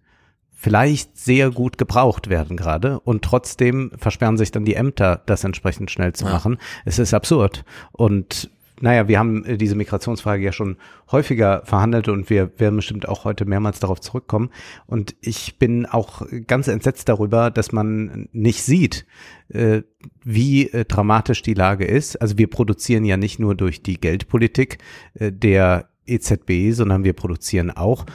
vielleicht 0.53 1.17
sehr 1.17 1.51
gut 1.51 1.77
gebraucht 1.77 2.29
werden 2.29 2.57
gerade 2.57 2.99
und 3.01 3.23
trotzdem 3.23 3.91
versperren 3.97 4.37
sich 4.37 4.51
dann 4.51 4.65
die 4.65 4.73
Ämter, 4.73 5.21
das 5.25 5.43
entsprechend 5.43 5.91
schnell 5.91 6.13
zu 6.13 6.25
ja. 6.25 6.31
machen. 6.31 6.57
Es 6.85 6.97
ist 6.97 7.13
absurd 7.13 7.65
und 7.91 8.49
naja, 8.81 9.07
wir 9.07 9.19
haben 9.19 9.45
äh, 9.45 9.57
diese 9.57 9.75
Migrationsfrage 9.75 10.43
ja 10.43 10.51
schon 10.51 10.77
häufiger 11.11 11.61
verhandelt 11.65 12.07
und 12.07 12.29
wir 12.29 12.51
werden 12.59 12.75
bestimmt 12.75 13.07
auch 13.07 13.23
heute 13.23 13.45
mehrmals 13.45 13.79
darauf 13.79 14.01
zurückkommen. 14.01 14.49
Und 14.85 15.15
ich 15.21 15.57
bin 15.57 15.85
auch 15.85 16.23
ganz 16.47 16.67
entsetzt 16.67 17.07
darüber, 17.09 17.51
dass 17.51 17.71
man 17.71 18.27
nicht 18.31 18.63
sieht, 18.63 19.05
äh, 19.49 19.81
wie 20.23 20.69
äh, 20.69 20.85
dramatisch 20.85 21.41
die 21.41 21.53
Lage 21.53 21.85
ist. 21.85 22.21
Also 22.21 22.37
wir 22.37 22.49
produzieren 22.49 23.05
ja 23.05 23.17
nicht 23.17 23.39
nur 23.39 23.55
durch 23.55 23.81
die 23.81 23.99
Geldpolitik 23.99 24.79
der 25.15 25.89
EZB, 26.05 26.71
sondern 26.71 27.03
wir 27.03 27.13
produzieren 27.13 27.71
auch 27.71 28.05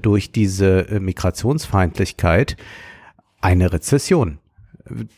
durch 0.00 0.30
diese 0.30 0.86
Migrationsfeindlichkeit 1.00 2.56
eine 3.40 3.72
Rezession 3.72 4.38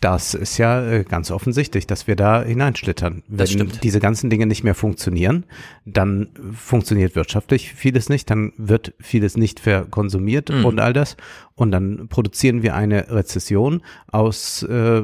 das 0.00 0.34
ist 0.34 0.58
ja 0.58 0.84
äh, 0.84 1.04
ganz 1.04 1.30
offensichtlich, 1.30 1.86
dass 1.86 2.06
wir 2.06 2.16
da 2.16 2.42
hineinschlittern. 2.42 3.22
Wenn 3.28 3.38
das 3.38 3.50
stimmt. 3.52 3.82
diese 3.82 4.00
ganzen 4.00 4.30
Dinge 4.30 4.46
nicht 4.46 4.64
mehr 4.64 4.74
funktionieren, 4.74 5.44
dann 5.84 6.28
funktioniert 6.54 7.16
wirtschaftlich 7.16 7.72
vieles 7.72 8.08
nicht, 8.08 8.30
dann 8.30 8.52
wird 8.56 8.94
vieles 9.00 9.36
nicht 9.36 9.60
verkonsumiert 9.60 10.50
mhm. 10.50 10.64
und 10.64 10.80
all 10.80 10.92
das. 10.92 11.16
Und 11.54 11.70
dann 11.70 12.08
produzieren 12.08 12.62
wir 12.62 12.74
eine 12.74 13.10
Rezession 13.10 13.82
aus 14.10 14.62
äh, 14.64 15.02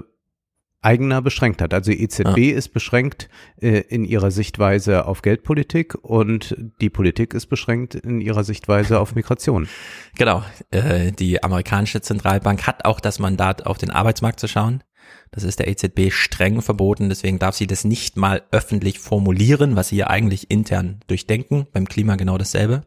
eigener 0.80 1.22
Beschränktheit. 1.22 1.74
Also 1.74 1.90
die 1.90 2.02
EZB 2.02 2.38
ja. 2.38 2.56
ist 2.56 2.72
beschränkt 2.72 3.28
äh, 3.60 3.80
in 3.80 4.04
ihrer 4.04 4.30
Sichtweise 4.30 5.06
auf 5.06 5.22
Geldpolitik 5.22 5.94
und 5.96 6.56
die 6.80 6.90
Politik 6.90 7.34
ist 7.34 7.46
beschränkt 7.46 7.94
in 7.94 8.20
ihrer 8.20 8.44
Sichtweise 8.44 9.00
auf 9.00 9.14
Migration. 9.14 9.68
Genau. 10.16 10.44
Äh, 10.70 11.12
die 11.12 11.42
amerikanische 11.42 12.00
Zentralbank 12.00 12.66
hat 12.66 12.84
auch 12.84 13.00
das 13.00 13.18
Mandat, 13.18 13.66
auf 13.66 13.78
den 13.78 13.90
Arbeitsmarkt 13.90 14.40
zu 14.40 14.48
schauen. 14.48 14.84
Das 15.30 15.42
ist 15.44 15.58
der 15.58 15.68
EZB 15.68 16.10
streng 16.10 16.62
verboten, 16.62 17.08
deswegen 17.08 17.38
darf 17.38 17.54
sie 17.54 17.66
das 17.66 17.84
nicht 17.84 18.16
mal 18.16 18.42
öffentlich 18.50 18.98
formulieren, 18.98 19.76
was 19.76 19.88
sie 19.88 19.96
ja 19.96 20.06
eigentlich 20.08 20.50
intern 20.50 21.00
durchdenken. 21.06 21.66
Beim 21.72 21.86
Klima 21.88 22.16
genau 22.16 22.38
dasselbe. 22.38 22.82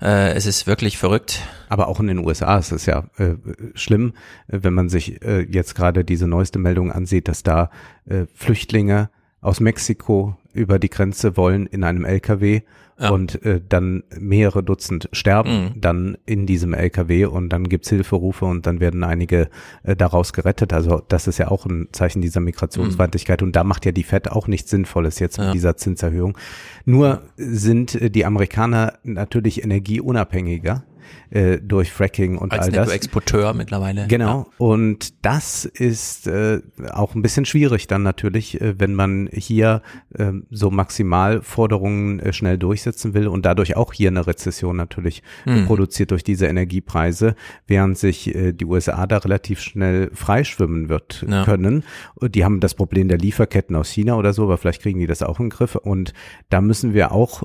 Äh, 0.00 0.32
es 0.32 0.46
ist 0.46 0.66
wirklich 0.66 0.98
verrückt. 0.98 1.42
Aber 1.68 1.88
auch 1.88 2.00
in 2.00 2.06
den 2.06 2.18
USA 2.18 2.58
ist 2.58 2.72
es 2.72 2.86
ja 2.86 3.04
äh, 3.18 3.34
schlimm, 3.74 4.14
wenn 4.46 4.74
man 4.74 4.88
sich 4.88 5.22
äh, 5.22 5.42
jetzt 5.42 5.74
gerade 5.74 6.04
diese 6.04 6.26
neueste 6.26 6.58
Meldung 6.58 6.90
ansieht, 6.90 7.28
dass 7.28 7.42
da 7.42 7.70
äh, 8.06 8.26
Flüchtlinge 8.34 9.10
aus 9.40 9.60
Mexiko 9.60 10.36
über 10.52 10.78
die 10.78 10.90
Grenze 10.90 11.36
wollen 11.36 11.66
in 11.66 11.84
einem 11.84 12.04
LKW 12.04 12.62
ja. 13.00 13.10
und 13.10 13.42
äh, 13.44 13.60
dann 13.66 14.04
mehrere 14.18 14.62
Dutzend 14.62 15.08
sterben 15.12 15.64
mhm. 15.64 15.80
dann 15.80 16.18
in 16.26 16.46
diesem 16.46 16.74
LKW 16.74 17.24
und 17.24 17.48
dann 17.48 17.68
gibt's 17.68 17.88
Hilferufe 17.88 18.44
und 18.44 18.66
dann 18.66 18.80
werden 18.80 19.02
einige 19.02 19.48
äh, 19.82 19.96
daraus 19.96 20.32
gerettet. 20.32 20.72
Also 20.72 21.02
das 21.08 21.26
ist 21.26 21.38
ja 21.38 21.48
auch 21.48 21.66
ein 21.66 21.88
Zeichen 21.92 22.20
dieser 22.20 22.40
Migrationsfeindlichkeit 22.40 23.40
mhm. 23.40 23.48
und 23.48 23.56
da 23.56 23.64
macht 23.64 23.86
ja 23.86 23.92
die 23.92 24.04
FED 24.04 24.30
auch 24.30 24.46
nichts 24.46 24.70
Sinnvolles 24.70 25.18
jetzt 25.18 25.38
ja. 25.38 25.46
mit 25.46 25.54
dieser 25.54 25.76
Zinserhöhung. 25.76 26.36
Nur 26.84 27.22
sind 27.36 27.94
äh, 27.94 28.10
die 28.10 28.24
Amerikaner 28.24 28.98
natürlich 29.02 29.64
energieunabhängiger 29.64 30.84
äh, 31.30 31.58
durch 31.58 31.92
Fracking 31.92 32.38
und 32.38 32.52
Als 32.52 32.66
all 32.66 32.72
das. 32.72 32.88
Als 32.88 32.96
Exporteur 32.96 33.54
mittlerweile. 33.54 34.06
Genau. 34.08 34.38
Ja. 34.38 34.46
Und 34.58 35.24
das 35.24 35.64
ist 35.64 36.26
äh, 36.26 36.60
auch 36.92 37.14
ein 37.14 37.22
bisschen 37.22 37.44
schwierig 37.44 37.86
dann 37.86 38.02
natürlich, 38.02 38.60
äh, 38.60 38.78
wenn 38.78 38.94
man 38.94 39.28
hier 39.32 39.82
äh, 40.14 40.32
so 40.50 40.70
Maximalforderungen 40.70 42.20
äh, 42.20 42.32
schnell 42.32 42.58
durchsetzen 42.58 43.14
will 43.14 43.28
und 43.28 43.46
dadurch 43.46 43.76
auch 43.76 43.92
hier 43.92 44.08
eine 44.08 44.26
Rezession 44.26 44.76
natürlich 44.76 45.22
hm. 45.44 45.66
produziert 45.66 46.10
durch 46.10 46.24
diese 46.24 46.46
Energiepreise, 46.46 47.34
während 47.66 47.98
sich 47.98 48.34
äh, 48.34 48.52
die 48.52 48.64
USA 48.64 49.06
da 49.06 49.18
relativ 49.18 49.60
schnell 49.60 50.10
freischwimmen 50.12 50.88
wird 50.88 51.24
ja. 51.28 51.44
können. 51.44 51.84
Die 52.20 52.44
haben 52.44 52.60
das 52.60 52.74
Problem 52.74 53.08
der 53.08 53.18
Lieferketten 53.18 53.76
aus 53.76 53.88
China 53.88 54.16
oder 54.16 54.32
so, 54.32 54.44
aber 54.44 54.58
vielleicht 54.58 54.82
kriegen 54.82 54.98
die 54.98 55.06
das 55.06 55.22
auch 55.22 55.38
in 55.38 55.46
den 55.46 55.50
Griff. 55.50 55.74
Und 55.74 56.12
da 56.48 56.60
müssen 56.60 56.94
wir 56.94 57.12
auch 57.12 57.42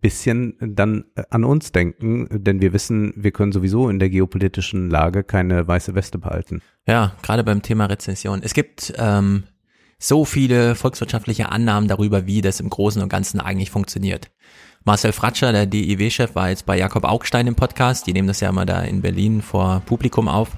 bisschen 0.00 0.54
dann 0.60 1.04
äh, 1.14 1.24
an 1.30 1.44
uns 1.44 1.72
denken, 1.72 2.28
denn 2.30 2.60
wir 2.60 2.72
wissen, 2.72 3.12
wir 3.16 3.30
können 3.30 3.52
sowieso 3.52 3.88
in 3.88 3.98
der 3.98 4.10
geopolitischen 4.10 4.90
Lage 4.90 5.24
keine 5.24 5.66
weiße 5.66 5.94
Weste 5.94 6.18
behalten. 6.18 6.62
Ja, 6.86 7.14
gerade 7.22 7.44
beim 7.44 7.62
Thema 7.62 7.86
Rezession. 7.86 8.40
Es 8.42 8.54
gibt 8.54 8.92
ähm, 8.96 9.44
so 9.98 10.24
viele 10.24 10.74
volkswirtschaftliche 10.74 11.50
Annahmen 11.50 11.88
darüber, 11.88 12.26
wie 12.26 12.40
das 12.40 12.60
im 12.60 12.70
Großen 12.70 13.02
und 13.02 13.08
Ganzen 13.08 13.40
eigentlich 13.40 13.70
funktioniert. 13.70 14.30
Marcel 14.84 15.12
Fratscher, 15.12 15.52
der 15.52 15.66
DIW-Chef, 15.66 16.34
war 16.34 16.50
jetzt 16.50 16.64
bei 16.64 16.78
Jakob 16.78 17.04
Augstein 17.04 17.46
im 17.46 17.56
Podcast. 17.56 18.06
Die 18.06 18.12
nehmen 18.12 18.28
das 18.28 18.40
ja 18.40 18.48
immer 18.48 18.64
da 18.64 18.82
in 18.82 19.02
Berlin 19.02 19.42
vor 19.42 19.82
Publikum 19.84 20.28
auf 20.28 20.56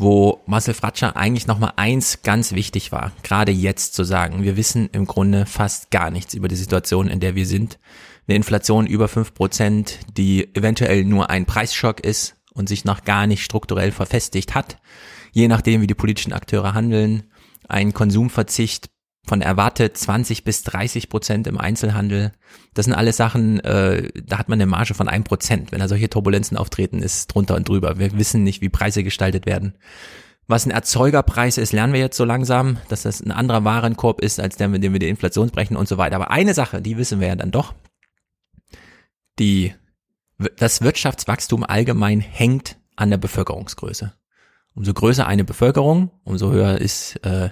wo 0.00 0.40
Marcel 0.46 0.74
Fratscher 0.74 1.16
eigentlich 1.16 1.46
nochmal 1.46 1.74
eins 1.76 2.22
ganz 2.22 2.52
wichtig 2.52 2.90
war, 2.90 3.12
gerade 3.22 3.52
jetzt 3.52 3.94
zu 3.94 4.02
sagen, 4.02 4.42
wir 4.42 4.56
wissen 4.56 4.88
im 4.92 5.06
Grunde 5.06 5.44
fast 5.44 5.90
gar 5.90 6.10
nichts 6.10 6.32
über 6.32 6.48
die 6.48 6.56
Situation, 6.56 7.08
in 7.08 7.20
der 7.20 7.34
wir 7.34 7.46
sind 7.46 7.78
eine 8.26 8.36
Inflation 8.36 8.86
über 8.86 9.08
fünf 9.08 9.34
Prozent, 9.34 9.98
die 10.16 10.54
eventuell 10.54 11.04
nur 11.04 11.30
ein 11.30 11.46
Preisschock 11.46 12.00
ist 12.00 12.36
und 12.52 12.68
sich 12.68 12.84
noch 12.84 13.04
gar 13.04 13.26
nicht 13.26 13.44
strukturell 13.44 13.92
verfestigt 13.92 14.54
hat, 14.54 14.78
je 15.32 15.48
nachdem, 15.48 15.80
wie 15.80 15.86
die 15.86 15.94
politischen 15.94 16.32
Akteure 16.32 16.74
handeln, 16.74 17.24
ein 17.68 17.94
Konsumverzicht 17.94 18.90
von 19.26 19.42
erwartet 19.42 19.96
20 19.96 20.44
bis 20.44 20.62
30 20.64 21.08
Prozent 21.08 21.46
im 21.46 21.58
Einzelhandel. 21.58 22.32
Das 22.74 22.86
sind 22.86 22.94
alles 22.94 23.16
Sachen, 23.16 23.60
äh, 23.60 24.08
da 24.24 24.38
hat 24.38 24.48
man 24.48 24.56
eine 24.56 24.66
Marge 24.66 24.94
von 24.94 25.08
ein 25.08 25.24
Prozent. 25.24 25.72
Wenn 25.72 25.78
da 25.78 25.88
solche 25.88 26.10
Turbulenzen 26.10 26.56
auftreten, 26.56 27.02
ist 27.02 27.28
drunter 27.28 27.54
und 27.54 27.68
drüber. 27.68 27.98
Wir 27.98 28.16
wissen 28.18 28.42
nicht, 28.42 28.60
wie 28.60 28.70
Preise 28.70 29.04
gestaltet 29.04 29.46
werden. 29.46 29.74
Was 30.48 30.66
ein 30.66 30.72
Erzeugerpreis 30.72 31.58
ist, 31.58 31.72
lernen 31.72 31.92
wir 31.92 32.00
jetzt 32.00 32.16
so 32.16 32.24
langsam, 32.24 32.78
dass 32.88 33.02
das 33.02 33.20
ein 33.20 33.30
anderer 33.30 33.62
Warenkorb 33.62 34.20
ist, 34.20 34.40
als 34.40 34.56
der, 34.56 34.66
mit 34.66 34.82
dem 34.82 34.92
wir 34.92 34.98
die 34.98 35.08
Inflation 35.08 35.50
brechen 35.50 35.76
und 35.76 35.86
so 35.86 35.96
weiter. 35.96 36.16
Aber 36.16 36.32
eine 36.32 36.54
Sache, 36.54 36.82
die 36.82 36.96
wissen 36.96 37.20
wir 37.20 37.28
ja 37.28 37.36
dann 37.36 37.52
doch, 37.52 37.72
die, 39.40 39.74
das 40.56 40.82
Wirtschaftswachstum 40.82 41.64
allgemein 41.64 42.20
hängt 42.20 42.78
an 42.94 43.10
der 43.10 43.18
Bevölkerungsgröße. 43.18 44.12
Umso 44.74 44.94
größer 44.94 45.26
eine 45.26 45.44
Bevölkerung, 45.44 46.10
umso 46.22 46.52
höher 46.52 46.78
ist 46.78 47.16
äh, 47.24 47.50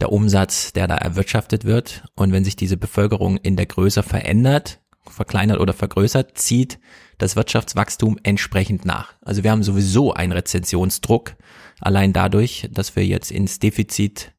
der 0.00 0.12
Umsatz, 0.12 0.72
der 0.72 0.86
da 0.86 0.96
erwirtschaftet 0.96 1.64
wird. 1.64 2.04
Und 2.14 2.32
wenn 2.32 2.44
sich 2.44 2.56
diese 2.56 2.76
Bevölkerung 2.76 3.36
in 3.36 3.56
der 3.56 3.66
Größe 3.66 4.02
verändert, 4.02 4.80
verkleinert 5.08 5.58
oder 5.58 5.72
vergrößert, 5.72 6.38
zieht 6.38 6.78
das 7.18 7.34
Wirtschaftswachstum 7.34 8.18
entsprechend 8.22 8.84
nach. 8.84 9.14
Also 9.22 9.42
wir 9.42 9.50
haben 9.50 9.62
sowieso 9.62 10.12
einen 10.12 10.32
Rezensionsdruck, 10.32 11.34
allein 11.80 12.12
dadurch, 12.12 12.68
dass 12.70 12.94
wir 12.94 13.04
jetzt 13.04 13.30
ins 13.30 13.58
Defizit 13.58 14.32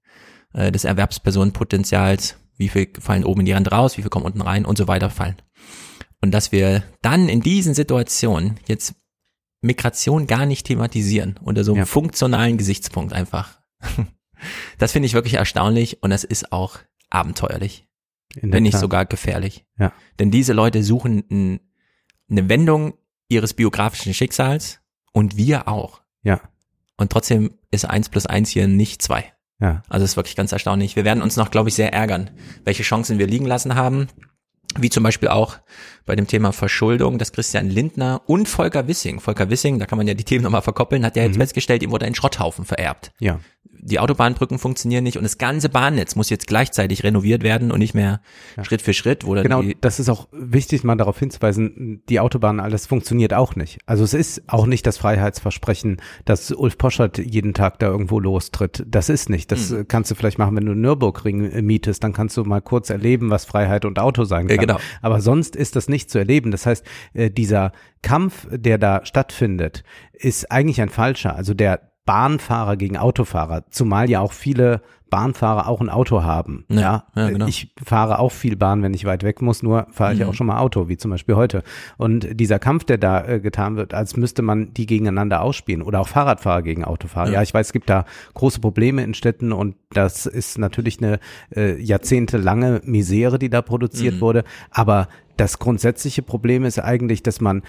äh, 0.53 0.71
des 0.71 0.85
Erwerbspersonenpotenzials, 0.85 2.37
wie 2.57 2.69
viel 2.69 2.89
fallen 2.99 3.25
oben 3.25 3.41
in 3.41 3.45
die 3.47 3.51
Rand 3.51 3.71
raus, 3.71 3.97
wie 3.97 4.01
viel 4.01 4.09
kommen 4.09 4.25
unten 4.25 4.41
rein 4.41 4.65
und 4.65 4.77
so 4.77 4.87
weiter 4.87 5.09
fallen. 5.09 5.35
Und 6.23 6.31
dass 6.31 6.53
wir 6.53 6.83
dann 7.01 7.27
in 7.27 7.41
diesen 7.41 7.73
Situationen 7.73 8.57
jetzt 8.65 8.95
Migration 9.59 10.25
gar 10.25 10.45
nicht 10.45 10.65
thematisieren 10.65 11.37
unter 11.43 11.65
so 11.65 11.73
einem 11.73 11.79
ja. 11.79 11.85
funktionalen 11.85 12.57
Gesichtspunkt 12.57 13.11
einfach. 13.13 13.59
Das 14.77 14.91
finde 14.91 15.05
ich 15.05 15.13
wirklich 15.13 15.35
erstaunlich 15.35 16.03
und 16.03 16.09
das 16.09 16.25
ist 16.25 16.51
auch 16.51 16.79
abenteuerlich, 17.09 17.87
wenn 18.41 18.63
nicht 18.63 18.77
sogar 18.77 19.05
gefährlich. 19.05 19.65
Ja. 19.79 19.93
Denn 20.19 20.31
diese 20.31 20.51
Leute 20.51 20.83
suchen 20.83 21.23
ein, 21.31 21.59
eine 22.29 22.49
Wendung 22.49 22.95
ihres 23.29 23.53
biografischen 23.53 24.13
Schicksals 24.13 24.81
und 25.13 25.37
wir 25.37 25.69
auch. 25.69 26.01
Ja. 26.23 26.41
Und 26.97 27.09
trotzdem 27.09 27.53
ist 27.71 27.85
eins 27.85 28.09
plus 28.09 28.25
eins 28.25 28.49
hier 28.49 28.67
nicht 28.67 29.01
zwei. 29.01 29.31
Ja. 29.61 29.81
Also 29.87 30.03
es 30.03 30.11
ist 30.11 30.17
wirklich 30.17 30.35
ganz 30.35 30.51
erstaunlich. 30.51 30.97
Wir 30.97 31.05
werden 31.05 31.23
uns 31.23 31.37
noch, 31.37 31.49
glaube 31.49 31.69
ich, 31.69 31.75
sehr 31.75 31.93
ärgern, 31.93 32.29
welche 32.65 32.83
Chancen 32.83 33.19
wir 33.19 33.27
liegen 33.27 33.45
lassen 33.45 33.75
haben 33.75 34.09
wie 34.79 34.89
zum 34.89 35.03
Beispiel 35.03 35.29
auch 35.29 35.57
bei 36.05 36.15
dem 36.15 36.27
Thema 36.27 36.51
Verschuldung, 36.51 37.17
dass 37.17 37.31
Christian 37.31 37.69
Lindner 37.69 38.21
und 38.25 38.47
Volker 38.47 38.87
Wissing, 38.87 39.19
Volker 39.19 39.49
Wissing, 39.49 39.79
da 39.79 39.85
kann 39.85 39.97
man 39.97 40.07
ja 40.07 40.13
die 40.13 40.23
Themen 40.23 40.43
nochmal 40.43 40.61
verkoppeln, 40.61 41.05
hat 41.05 41.15
ja 41.15 41.23
jetzt 41.23 41.35
mhm. 41.35 41.41
festgestellt, 41.41 41.83
ihm 41.83 41.91
wurde 41.91 42.05
ein 42.05 42.15
Schrotthaufen 42.15 42.65
vererbt. 42.65 43.11
Ja. 43.19 43.39
Die 43.85 43.99
Autobahnbrücken 43.99 44.59
funktionieren 44.59 45.03
nicht 45.03 45.17
und 45.17 45.23
das 45.23 45.37
ganze 45.37 45.67
Bahnnetz 45.67 46.15
muss 46.15 46.29
jetzt 46.29 46.47
gleichzeitig 46.47 47.03
renoviert 47.03 47.43
werden 47.43 47.69
und 47.69 47.79
nicht 47.79 47.93
mehr 47.93 48.21
ja. 48.55 48.63
Schritt 48.63 48.81
für 48.81 48.93
Schritt. 48.93 49.25
Wo 49.25 49.35
dann 49.35 49.43
genau, 49.43 49.61
das 49.81 49.99
ist 49.99 50.07
auch 50.07 50.29
wichtig, 50.31 50.85
mal 50.85 50.95
darauf 50.95 51.19
hinzuweisen, 51.19 52.01
die 52.07 52.21
Autobahn, 52.21 52.61
alles 52.61 52.87
funktioniert 52.87 53.33
auch 53.33 53.57
nicht. 53.57 53.79
Also 53.85 54.05
es 54.05 54.13
ist 54.13 54.43
auch 54.47 54.67
nicht 54.67 54.87
das 54.87 54.97
Freiheitsversprechen, 54.97 55.97
dass 56.23 56.51
Ulf 56.51 56.77
Poschert 56.77 57.17
jeden 57.17 57.53
Tag 57.53 57.79
da 57.79 57.87
irgendwo 57.87 58.21
lostritt. 58.21 58.85
Das 58.87 59.09
ist 59.09 59.29
nicht. 59.29 59.51
Das 59.51 59.71
mhm. 59.71 59.85
kannst 59.87 60.09
du 60.11 60.15
vielleicht 60.15 60.37
machen, 60.37 60.55
wenn 60.55 60.65
du 60.65 60.75
Nürburgring 60.75 61.65
mietest, 61.65 62.05
dann 62.05 62.13
kannst 62.13 62.37
du 62.37 62.45
mal 62.45 62.61
kurz 62.61 62.89
erleben, 62.89 63.31
was 63.31 63.43
Freiheit 63.43 63.83
und 63.83 63.99
Auto 63.99 64.23
sein 64.23 64.47
kann. 64.47 64.55
Ja, 64.55 64.61
genau. 64.61 64.79
Aber 65.01 65.19
sonst 65.19 65.57
ist 65.57 65.75
das 65.75 65.89
nicht 65.89 65.92
zu 66.09 66.17
erleben. 66.17 66.51
Das 66.51 66.65
heißt, 66.65 66.85
äh, 67.13 67.29
dieser 67.29 67.71
Kampf, 68.01 68.47
der 68.51 68.77
da 68.77 69.05
stattfindet, 69.05 69.83
ist 70.13 70.51
eigentlich 70.51 70.81
ein 70.81 70.89
falscher. 70.89 71.35
Also 71.35 71.53
der 71.53 71.92
Bahnfahrer 72.05 72.77
gegen 72.77 72.97
Autofahrer, 72.97 73.63
zumal 73.69 74.09
ja 74.09 74.19
auch 74.19 74.33
viele 74.33 74.81
Bahnfahrer 75.13 75.67
auch 75.67 75.79
ein 75.79 75.89
Auto 75.89 76.23
haben. 76.23 76.65
Ja, 76.69 76.79
ja, 76.79 77.05
ja 77.15 77.29
genau. 77.29 77.45
Ich 77.45 77.71
fahre 77.85 78.17
auch 78.17 78.31
viel 78.31 78.55
Bahn, 78.55 78.81
wenn 78.81 78.95
ich 78.95 79.05
weit 79.05 79.21
weg 79.21 79.43
muss, 79.43 79.61
nur 79.61 79.85
fahre 79.91 80.15
ich 80.15 80.19
mhm. 80.19 80.25
auch 80.25 80.33
schon 80.33 80.47
mal 80.47 80.57
Auto, 80.57 80.89
wie 80.89 80.97
zum 80.97 81.11
Beispiel 81.11 81.35
heute. 81.35 81.61
Und 81.97 82.39
dieser 82.39 82.57
Kampf, 82.57 82.83
der 82.85 82.97
da 82.97 83.23
äh, 83.23 83.39
getan 83.39 83.75
wird, 83.75 83.93
als 83.93 84.17
müsste 84.17 84.41
man 84.41 84.73
die 84.73 84.87
gegeneinander 84.87 85.43
ausspielen 85.43 85.83
oder 85.83 85.99
auch 85.99 86.07
Fahrradfahrer 86.07 86.63
gegen 86.63 86.83
Autofahrer. 86.83 87.27
Ja. 87.27 87.33
ja, 87.33 87.41
ich 87.43 87.53
weiß, 87.53 87.67
es 87.67 87.73
gibt 87.73 87.91
da 87.91 88.05
große 88.33 88.59
Probleme 88.59 89.03
in 89.03 89.13
Städten 89.13 89.51
und 89.51 89.75
das 89.91 90.25
ist 90.25 90.57
natürlich 90.57 90.97
eine 90.97 91.19
äh, 91.55 91.79
jahrzehntelange 91.79 92.81
Misere, 92.83 93.37
die 93.37 93.51
da 93.51 93.61
produziert 93.61 94.15
mhm. 94.15 94.21
wurde. 94.21 94.43
Aber 94.71 95.09
das 95.37 95.59
grundsätzliche 95.59 96.23
Problem 96.23 96.65
ist 96.65 96.79
eigentlich, 96.79 97.21
dass 97.21 97.39
man 97.39 97.61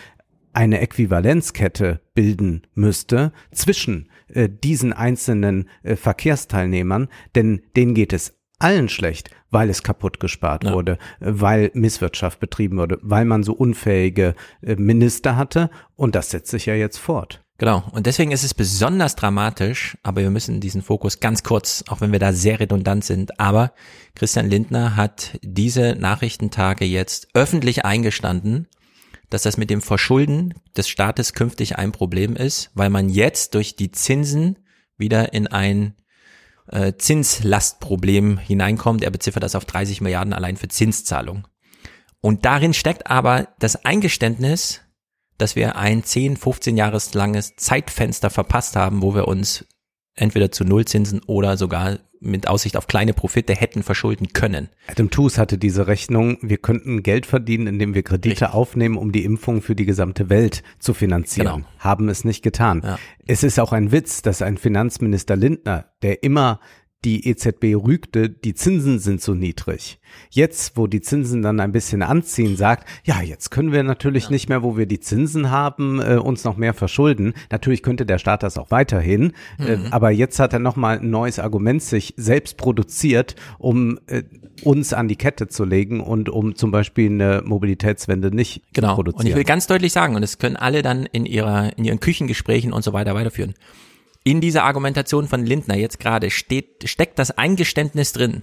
eine 0.54 0.80
Äquivalenzkette 0.80 2.00
bilden 2.14 2.62
müsste 2.74 3.32
zwischen 3.52 4.08
äh, 4.28 4.48
diesen 4.48 4.92
einzelnen 4.92 5.68
äh, 5.82 5.96
Verkehrsteilnehmern, 5.96 7.08
denn 7.34 7.62
denen 7.76 7.94
geht 7.94 8.12
es 8.12 8.34
allen 8.58 8.88
schlecht, 8.88 9.30
weil 9.50 9.68
es 9.68 9.82
kaputt 9.82 10.20
gespart 10.20 10.64
ja. 10.64 10.72
wurde, 10.72 10.92
äh, 11.20 11.26
weil 11.26 11.70
Misswirtschaft 11.74 12.40
betrieben 12.40 12.78
wurde, 12.78 12.98
weil 13.02 13.24
man 13.24 13.42
so 13.42 13.52
unfähige 13.52 14.34
äh, 14.62 14.76
Minister 14.76 15.36
hatte 15.36 15.70
und 15.96 16.14
das 16.14 16.30
setzt 16.30 16.50
sich 16.50 16.66
ja 16.66 16.74
jetzt 16.74 16.98
fort. 16.98 17.44
Genau. 17.58 17.84
Und 17.92 18.06
deswegen 18.06 18.32
ist 18.32 18.42
es 18.42 18.52
besonders 18.52 19.14
dramatisch, 19.14 19.96
aber 20.02 20.22
wir 20.22 20.30
müssen 20.30 20.60
diesen 20.60 20.82
Fokus 20.82 21.20
ganz 21.20 21.44
kurz, 21.44 21.84
auch 21.88 22.00
wenn 22.00 22.10
wir 22.10 22.18
da 22.18 22.32
sehr 22.32 22.58
redundant 22.58 23.04
sind, 23.04 23.38
aber 23.38 23.72
Christian 24.16 24.50
Lindner 24.50 24.96
hat 24.96 25.38
diese 25.42 25.94
Nachrichtentage 25.94 26.84
jetzt 26.84 27.28
öffentlich 27.32 27.84
eingestanden, 27.84 28.66
dass 29.34 29.42
das 29.42 29.56
mit 29.56 29.68
dem 29.68 29.82
Verschulden 29.82 30.54
des 30.76 30.88
Staates 30.88 31.32
künftig 31.32 31.76
ein 31.76 31.90
Problem 31.90 32.36
ist, 32.36 32.70
weil 32.74 32.88
man 32.88 33.08
jetzt 33.08 33.56
durch 33.56 33.74
die 33.74 33.90
Zinsen 33.90 34.60
wieder 34.96 35.32
in 35.32 35.48
ein 35.48 35.96
äh, 36.68 36.92
Zinslastproblem 36.96 38.38
hineinkommt. 38.38 39.02
Er 39.02 39.10
beziffert 39.10 39.42
das 39.42 39.56
auf 39.56 39.64
30 39.64 40.00
Milliarden 40.00 40.32
allein 40.32 40.56
für 40.56 40.68
Zinszahlung. 40.68 41.48
Und 42.20 42.44
darin 42.44 42.74
steckt 42.74 43.10
aber 43.10 43.48
das 43.58 43.84
Eingeständnis, 43.84 44.82
dass 45.36 45.56
wir 45.56 45.74
ein 45.74 46.04
10, 46.04 46.36
15 46.36 46.76
Jahres 46.76 47.12
langes 47.14 47.56
Zeitfenster 47.56 48.30
verpasst 48.30 48.76
haben, 48.76 49.02
wo 49.02 49.16
wir 49.16 49.26
uns 49.26 49.66
entweder 50.14 50.52
zu 50.52 50.62
Nullzinsen 50.62 51.24
oder 51.24 51.56
sogar 51.56 51.98
mit 52.24 52.48
Aussicht 52.48 52.76
auf 52.76 52.86
kleine 52.86 53.12
Profite 53.12 53.54
hätten 53.54 53.82
verschulden 53.82 54.32
können. 54.32 54.68
Adam 54.86 55.10
Tooze 55.10 55.40
hatte 55.40 55.58
diese 55.58 55.86
Rechnung, 55.86 56.38
wir 56.42 56.58
könnten 56.58 57.02
Geld 57.02 57.26
verdienen, 57.26 57.66
indem 57.66 57.94
wir 57.94 58.02
Kredite 58.02 58.44
Richtig. 58.44 58.54
aufnehmen, 58.54 58.96
um 58.96 59.12
die 59.12 59.24
Impfung 59.24 59.62
für 59.62 59.74
die 59.74 59.84
gesamte 59.84 60.30
Welt 60.30 60.62
zu 60.78 60.94
finanzieren. 60.94 61.56
Genau. 61.56 61.68
Haben 61.78 62.08
es 62.08 62.24
nicht 62.24 62.42
getan. 62.42 62.82
Ja. 62.84 62.98
Es 63.26 63.42
ist 63.42 63.60
auch 63.60 63.72
ein 63.72 63.92
Witz, 63.92 64.22
dass 64.22 64.42
ein 64.42 64.58
Finanzminister 64.58 65.36
Lindner, 65.36 65.86
der 66.02 66.22
immer 66.22 66.60
die 67.04 67.28
EZB 67.28 67.76
rügte, 67.76 68.30
die 68.30 68.54
Zinsen 68.54 68.98
sind 68.98 69.20
so 69.20 69.34
niedrig. 69.34 69.98
Jetzt, 70.30 70.76
wo 70.76 70.86
die 70.86 71.00
Zinsen 71.00 71.42
dann 71.42 71.60
ein 71.60 71.72
bisschen 71.72 72.02
anziehen, 72.02 72.56
sagt, 72.56 72.88
ja, 73.04 73.20
jetzt 73.20 73.50
können 73.50 73.72
wir 73.72 73.82
natürlich 73.82 74.24
ja. 74.24 74.30
nicht 74.30 74.48
mehr, 74.48 74.62
wo 74.62 74.76
wir 74.76 74.86
die 74.86 75.00
Zinsen 75.00 75.50
haben, 75.50 76.00
äh, 76.00 76.16
uns 76.16 76.44
noch 76.44 76.56
mehr 76.56 76.72
verschulden. 76.72 77.34
Natürlich 77.50 77.82
könnte 77.82 78.06
der 78.06 78.18
Staat 78.18 78.42
das 78.42 78.56
auch 78.56 78.70
weiterhin, 78.70 79.32
äh, 79.58 79.76
mhm. 79.76 79.86
äh, 79.86 79.88
aber 79.90 80.10
jetzt 80.10 80.38
hat 80.38 80.52
er 80.52 80.60
nochmal 80.60 80.98
ein 80.98 81.10
neues 81.10 81.38
Argument 81.38 81.82
sich 81.82 82.14
selbst 82.16 82.56
produziert, 82.56 83.36
um 83.58 83.98
äh, 84.06 84.22
uns 84.62 84.92
an 84.92 85.08
die 85.08 85.16
Kette 85.16 85.48
zu 85.48 85.64
legen 85.64 86.00
und 86.00 86.28
um 86.28 86.54
zum 86.54 86.70
Beispiel 86.70 87.10
eine 87.10 87.42
Mobilitätswende 87.44 88.34
nicht 88.34 88.62
genau. 88.72 88.90
zu 88.90 88.94
produzieren. 88.96 89.26
Und 89.26 89.30
ich 89.30 89.36
will 89.36 89.44
ganz 89.44 89.66
deutlich 89.66 89.92
sagen, 89.92 90.14
und 90.14 90.22
das 90.22 90.38
können 90.38 90.56
alle 90.56 90.82
dann 90.82 91.06
in 91.06 91.26
ihrer, 91.26 91.76
in 91.76 91.84
ihren 91.84 92.00
Küchengesprächen 92.00 92.72
und 92.72 92.82
so 92.82 92.92
weiter 92.92 93.14
weiterführen 93.14 93.54
in 94.24 94.40
dieser 94.40 94.64
Argumentation 94.64 95.28
von 95.28 95.44
Lindner 95.44 95.76
jetzt 95.76 96.00
gerade 96.00 96.30
steht, 96.30 96.88
steckt 96.88 97.18
das 97.18 97.30
Eingeständnis 97.30 98.12
drin, 98.12 98.42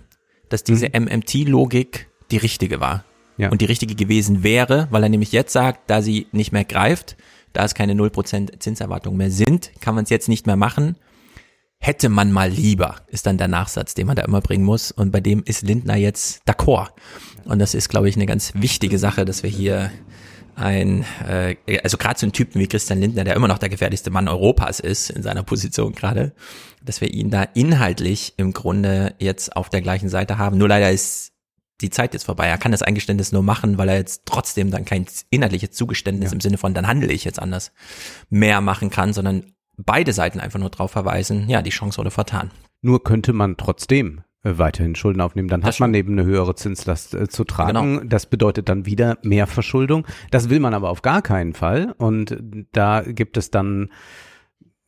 dass 0.50 0.64
diese 0.64 0.88
mhm. 0.88 1.06
MMT-Logik 1.06 2.08
die 2.30 2.38
richtige 2.38 2.80
war. 2.80 3.04
Ja. 3.38 3.50
Und 3.50 3.62
die 3.62 3.66
richtige 3.66 3.96
gewesen 3.96 4.44
wäre, 4.44 4.88
weil 4.92 5.04
er 5.04 5.10
nämlich 5.10 5.32
jetzt 5.32 5.54
sagt, 5.54 5.90
da 5.90 6.02
sie 6.02 6.28
nicht 6.32 6.52
mehr 6.52 6.64
greift, 6.66 7.18
da 7.54 7.66
es 7.66 7.74
keine 7.74 7.94
0% 7.94 8.60
Zinserwartungen 8.60 9.18
mehr 9.18 9.32
sind, 9.32 9.72
kann 9.82 9.96
man 9.96 10.04
es 10.04 10.12
jetzt 10.12 10.30
nicht 10.30 10.46
mehr 10.46 10.56
machen. 10.56 10.98
Hätte 11.80 12.10
man 12.10 12.32
mal 12.32 12.50
lieber, 12.50 12.98
ist 13.08 13.26
dann 13.26 13.40
der 13.40 13.48
Nachsatz, 13.48 13.96
den 13.96 14.06
man 14.06 14.16
da 14.16 14.24
immer 14.24 14.42
bringen 14.42 14.64
muss. 14.64 14.92
Und 14.92 15.12
bei 15.12 15.20
dem 15.20 15.42
ist 15.44 15.64
Lindner 15.64 15.96
jetzt 15.96 16.48
d'accord. 16.48 16.90
Und 17.46 17.58
das 17.58 17.74
ist, 17.74 17.90
glaube 17.90 18.08
ich, 18.08 18.16
eine 18.16 18.28
ganz 18.28 18.54
wichtige 18.54 19.00
Sache, 19.00 19.26
dass 19.26 19.42
wir 19.42 19.50
hier 19.50 19.92
ein, 20.62 21.06
äh, 21.28 21.56
also 21.84 21.98
gerade 21.98 22.20
so 22.20 22.26
ein 22.26 22.32
Typen 22.32 22.60
wie 22.62 22.68
Christian 22.68 23.00
Lindner, 23.00 23.24
der 23.24 23.36
immer 23.36 23.48
noch 23.48 23.58
der 23.58 23.70
gefährlichste 23.70 24.12
Mann 24.12 24.28
Europas 24.28 24.80
ist 24.80 25.10
in 25.10 25.24
seiner 25.24 25.44
Position 25.44 25.94
gerade, 25.94 26.34
dass 26.84 27.02
wir 27.02 27.12
ihn 27.12 27.30
da 27.30 27.44
inhaltlich 27.44 28.34
im 28.38 28.54
Grunde 28.54 29.16
jetzt 29.20 29.56
auf 29.56 29.70
der 29.70 29.82
gleichen 29.82 30.10
Seite 30.10 30.38
haben. 30.38 30.58
Nur 30.58 30.70
leider 30.70 30.92
ist 30.92 31.34
die 31.82 31.90
Zeit 31.90 32.14
jetzt 32.14 32.26
vorbei. 32.26 32.48
Er 32.48 32.58
kann 32.58 32.72
das 32.72 32.84
Eingeständnis 32.84 33.32
nur 33.32 33.44
machen, 33.44 33.78
weil 33.78 33.90
er 33.90 33.98
jetzt 33.98 34.24
trotzdem 34.26 34.72
dann 34.72 34.86
kein 34.86 35.06
inhaltliches 35.30 35.72
Zugeständnis 35.72 36.30
ja. 36.30 36.36
im 36.36 36.42
Sinne 36.42 36.58
von, 36.58 36.74
dann 36.74 36.88
handle 36.88 37.12
ich 37.12 37.26
jetzt 37.26 37.40
anders, 37.40 37.72
mehr 38.30 38.62
machen 38.62 38.90
kann, 38.90 39.14
sondern 39.14 39.52
beide 39.78 40.14
Seiten 40.14 40.40
einfach 40.40 40.60
nur 40.60 40.70
darauf 40.70 40.92
verweisen, 40.92 41.50
ja, 41.50 41.62
die 41.62 41.72
Chance 41.72 41.98
wurde 41.98 42.12
vertan. 42.12 42.52
Nur 42.82 43.04
könnte 43.04 43.34
man 43.34 43.58
trotzdem 43.58 44.22
weiterhin 44.44 44.96
Schulden 44.96 45.22
aufnehmen. 45.22 45.48
Dann 45.48 45.62
das 45.62 45.76
hat 45.76 45.80
man 45.80 45.94
eben 45.94 46.14
eine 46.14 46.26
höhere 46.26 46.56
Zinslast 46.56 47.14
äh, 47.14 47.28
zu 47.28 47.44
tragen. 47.44 47.98
Genau. 47.98 48.08
Das 48.08 48.26
bedeutet 48.26 48.70
dann 48.70 48.86
wieder 48.86 49.18
mehr 49.22 49.48
Verschuldung. 49.48 50.06
Das 50.32 50.50
will 50.50 50.60
man 50.60 50.74
aber 50.74 50.90
auf 50.90 51.02
gar 51.02 51.22
keinen 51.22 51.54
Fall. 51.54 51.94
Und 51.98 52.38
da 52.72 53.02
gibt 53.02 53.38
es 53.38 53.52
dann 53.52 53.90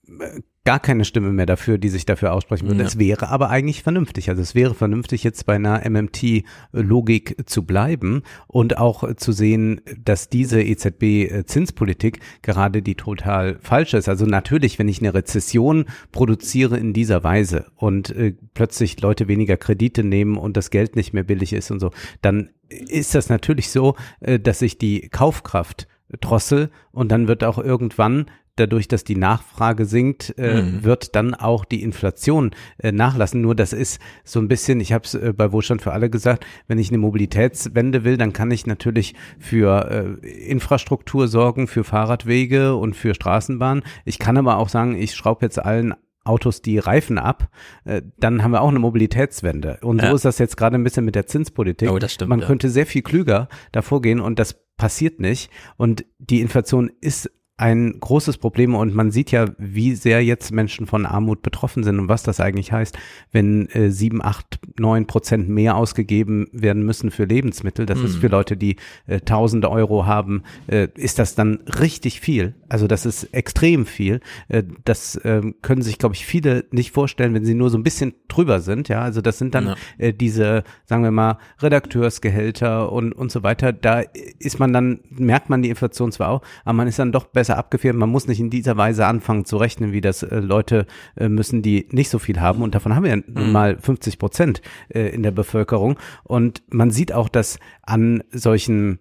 äh, 0.08 0.42
gar 0.66 0.80
keine 0.80 1.04
Stimme 1.04 1.32
mehr 1.34 1.46
dafür, 1.46 1.78
die 1.78 1.90
sich 1.90 2.06
dafür 2.06 2.34
aussprechen 2.34 2.68
würde. 2.68 2.82
Ja. 2.82 2.88
Es 2.88 2.98
wäre 2.98 3.30
aber 3.30 3.50
eigentlich 3.50 3.84
vernünftig. 3.84 4.30
Also 4.30 4.42
es 4.42 4.56
wäre 4.56 4.74
vernünftig, 4.74 5.24
jetzt 5.24 5.46
bei 5.46 5.56
einer 5.56 5.88
MMT-Logik 5.90 7.50
zu 7.50 7.66
bleiben 7.66 8.24
und 8.48 8.78
auch 8.78 9.14
zu 9.16 9.34
sehen, 9.34 9.82
dass 10.04 10.30
diese 10.30 10.62
EZB-Zinspolitik 10.62 12.20
gerade 12.42 12.82
die 12.82 12.96
total 12.96 13.58
falsche 13.62 13.98
ist. 13.98 14.08
Also 14.08 14.26
natürlich, 14.26 14.80
wenn 14.80 14.88
ich 14.88 15.02
eine 15.02 15.14
Rezession 15.14 15.86
produziere 16.14 16.78
in 16.78 16.94
dieser 16.94 17.26
Weise 17.26 17.66
und 17.76 18.12
äh, 18.12 18.34
plötzlich 18.54 19.02
Leute 19.02 19.28
weniger 19.28 19.58
Kredite 19.58 20.04
nehmen 20.04 20.38
und 20.38 20.56
das 20.56 20.70
Geld 20.70 20.96
nicht 20.96 21.14
mehr 21.14 21.24
billig 21.24 21.52
ist 21.52 21.72
und 21.72 21.82
so, 21.82 21.92
dann 22.22 22.50
ist 22.70 23.16
das 23.16 23.28
natürlich 23.28 23.70
so, 23.70 23.96
äh, 24.22 24.40
dass 24.40 24.60
sich 24.60 24.78
die 24.78 25.10
Kaufkraft 25.10 25.88
drossel 26.22 26.70
und 26.92 27.12
dann 27.12 27.28
wird 27.28 27.44
auch 27.44 27.58
irgendwann 27.58 28.28
dadurch, 28.56 28.88
dass 28.88 29.04
die 29.04 29.16
Nachfrage 29.16 29.86
sinkt, 29.86 30.36
äh, 30.38 30.62
mhm. 30.62 30.84
wird 30.84 31.16
dann 31.16 31.34
auch 31.34 31.66
die 31.66 31.82
Inflation 31.82 32.52
äh, 32.78 32.92
nachlassen. 32.92 33.42
Nur 33.42 33.56
das 33.56 33.74
ist 33.74 34.00
so 34.24 34.40
ein 34.40 34.48
bisschen, 34.48 34.80
ich 34.80 34.94
habe 34.94 35.06
es 35.06 35.16
äh, 35.16 35.34
bei 35.36 35.52
Wohlstand 35.52 35.82
für 35.82 35.94
alle 35.94 36.10
gesagt, 36.10 36.46
wenn 36.68 36.78
ich 36.78 36.90
eine 36.90 37.00
Mobilitätswende 37.00 38.04
will, 38.04 38.18
dann 38.18 38.34
kann 38.34 38.52
ich 38.52 38.68
natürlich 38.68 39.16
für 39.40 40.20
äh, 40.22 40.28
Infrastruktur 40.28 41.28
sorgen, 41.28 41.68
für 41.68 41.84
Fahrradwege 41.84 42.76
und 42.76 42.96
für 42.96 43.16
Straßenbahnen. 43.16 43.84
Ich 44.06 44.20
kann 44.20 44.38
aber 44.38 44.58
auch 44.58 44.70
sagen, 44.70 44.96
ich 44.96 45.16
schraube 45.16 45.46
jetzt 45.46 45.64
allen 45.64 45.94
Autos 46.26 46.62
die 46.62 46.80
Reifen 46.80 47.18
ab, 47.18 47.50
äh, 47.84 48.02
dann 48.18 48.44
haben 48.44 48.52
wir 48.52 48.62
auch 48.62 48.70
eine 48.70 48.80
Mobilitätswende. 48.80 49.80
Und 49.82 50.02
ja. 50.02 50.10
so 50.10 50.16
ist 50.16 50.26
das 50.26 50.38
jetzt 50.38 50.56
gerade 50.56 50.78
ein 50.78 50.84
bisschen 50.84 51.06
mit 51.06 51.16
der 51.16 51.28
Zinspolitik. 51.28 51.90
Oh, 51.90 52.00
das 52.00 52.14
stimmt, 52.14 52.30
Man 52.30 52.40
ja. 52.40 52.46
könnte 52.46 52.70
sehr 52.70 52.86
viel 52.86 53.02
klüger 53.02 53.50
davor 53.72 54.02
gehen 54.02 54.20
und 54.20 54.40
das 54.40 54.64
passiert 54.78 55.20
nicht. 55.20 55.50
Und 55.76 56.06
die 56.20 56.42
Inflation 56.42 56.92
ist 57.02 57.30
ein 57.56 58.00
großes 58.00 58.40
Problem 58.40 58.74
und 58.74 58.96
man 58.96 59.12
sieht 59.12 59.30
ja, 59.30 59.46
wie 59.60 59.94
sehr 59.94 60.24
jetzt 60.24 60.52
Menschen 60.52 60.88
von 60.88 61.06
Armut 61.06 61.44
betroffen 61.44 61.84
sind 61.84 62.00
und 62.00 62.08
was 62.10 62.24
das 62.24 62.40
eigentlich 62.40 62.72
heißt, 62.72 62.98
wenn 63.32 63.70
äh, 63.70 63.92
sieben, 63.92 64.24
acht, 64.24 64.60
neun 64.80 65.06
Prozent 65.06 65.50
mehr 65.50 65.76
ausgegeben 65.78 66.48
werden 66.52 66.84
müssen 66.84 67.12
für 67.12 67.26
Lebensmittel. 67.26 67.86
Das 67.86 68.00
ist 68.00 68.16
Mhm. 68.16 68.20
für 68.22 68.28
Leute, 68.28 68.58
die 68.58 68.78
äh, 69.06 69.20
tausende 69.20 69.70
Euro 69.70 70.08
haben, 70.08 70.42
äh, 70.66 70.88
ist 70.96 71.20
das 71.20 71.36
dann 71.36 71.60
richtig 71.80 72.22
viel. 72.22 72.56
Also 72.70 72.88
das 72.88 73.06
ist 73.06 73.26
extrem 73.36 73.86
viel. 73.86 74.20
Äh, 74.48 74.64
das 74.84 75.22
ähm, 75.24 75.54
können 75.62 75.84
sich, 75.84 76.00
glaube 76.00 76.16
ich, 76.16 76.26
viele 76.26 76.66
nicht 76.72 76.92
vorstellen, 76.92 77.36
wenn 77.36 77.46
sie 77.46 77.54
nur 77.54 77.70
so 77.70 77.78
ein 77.78 77.84
bisschen 77.84 78.16
drüber 78.30 78.62
sind. 78.62 78.90
Ja, 78.90 79.02
also 79.04 79.22
das 79.22 79.38
sind 79.38 79.54
dann 79.54 79.68
Ja. 79.68 79.76
äh, 80.00 80.12
diese, 80.12 80.64
sagen 80.86 81.04
wir 81.04 81.12
mal, 81.12 81.38
Redakteursgehälter 81.62 82.92
und, 82.92 83.14
und 83.14 83.32
so 83.32 83.44
weiter. 83.44 83.72
Da 83.74 84.02
ist 84.40 84.60
man 84.60 84.74
dann, 84.74 85.02
merkt 85.12 85.50
man 85.52 85.62
die 85.62 85.70
Inflation 85.70 86.12
zwar 86.12 86.30
auch, 86.30 86.42
aber 86.66 86.74
man 86.74 86.88
ist 86.88 86.98
dann 86.98 87.12
doch 87.12 87.26
besser 87.28 87.43
abgefedert. 87.50 87.98
Man 87.98 88.10
muss 88.10 88.28
nicht 88.28 88.40
in 88.40 88.50
dieser 88.50 88.78
Weise 88.78 89.06
anfangen 89.06 89.46
zu 89.46 89.58
rechnen, 89.58 89.92
wie 89.92 90.02
das 90.02 90.24
äh, 90.24 90.40
Leute 90.40 90.86
äh, 91.16 91.30
müssen, 91.30 91.62
die 91.62 91.88
nicht 91.92 92.10
so 92.10 92.20
viel 92.20 92.40
haben. 92.42 92.62
Und 92.62 92.76
davon 92.76 92.96
haben 92.96 93.04
wir 93.04 93.16
nun 93.16 93.52
mal 93.52 93.78
50 93.78 94.20
Prozent 94.20 94.62
äh, 94.90 95.10
in 95.10 95.24
der 95.24 95.32
Bevölkerung. 95.32 95.98
Und 96.24 96.64
man 96.70 96.92
sieht 96.92 97.14
auch, 97.14 97.30
dass 97.30 97.60
an 97.82 98.24
solchen 98.32 99.00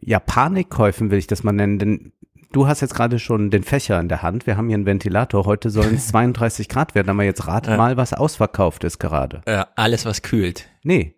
ja, 0.00 0.18
Panikkäufen 0.18 1.10
will 1.10 1.18
ich 1.18 1.26
das 1.26 1.42
mal 1.42 1.52
nennen, 1.52 1.78
denn 1.78 2.12
du 2.52 2.66
hast 2.66 2.80
jetzt 2.80 2.94
gerade 2.94 3.18
schon 3.18 3.50
den 3.50 3.62
Fächer 3.62 3.98
in 4.00 4.08
der 4.08 4.22
Hand. 4.22 4.46
Wir 4.46 4.56
haben 4.56 4.68
hier 4.68 4.76
einen 4.76 4.86
Ventilator. 4.86 5.44
Heute 5.46 5.70
sollen 5.70 5.94
es 5.94 6.08
32 6.08 6.68
Grad 6.68 6.94
werden, 6.94 7.10
aber 7.10 7.24
jetzt 7.24 7.46
rat 7.46 7.66
mal, 7.66 7.96
was 7.96 8.12
ausverkauft 8.12 8.84
ist 8.84 8.98
gerade. 8.98 9.42
Alles, 9.76 10.04
was 10.04 10.22
kühlt. 10.22 10.68
Nee. 10.82 11.14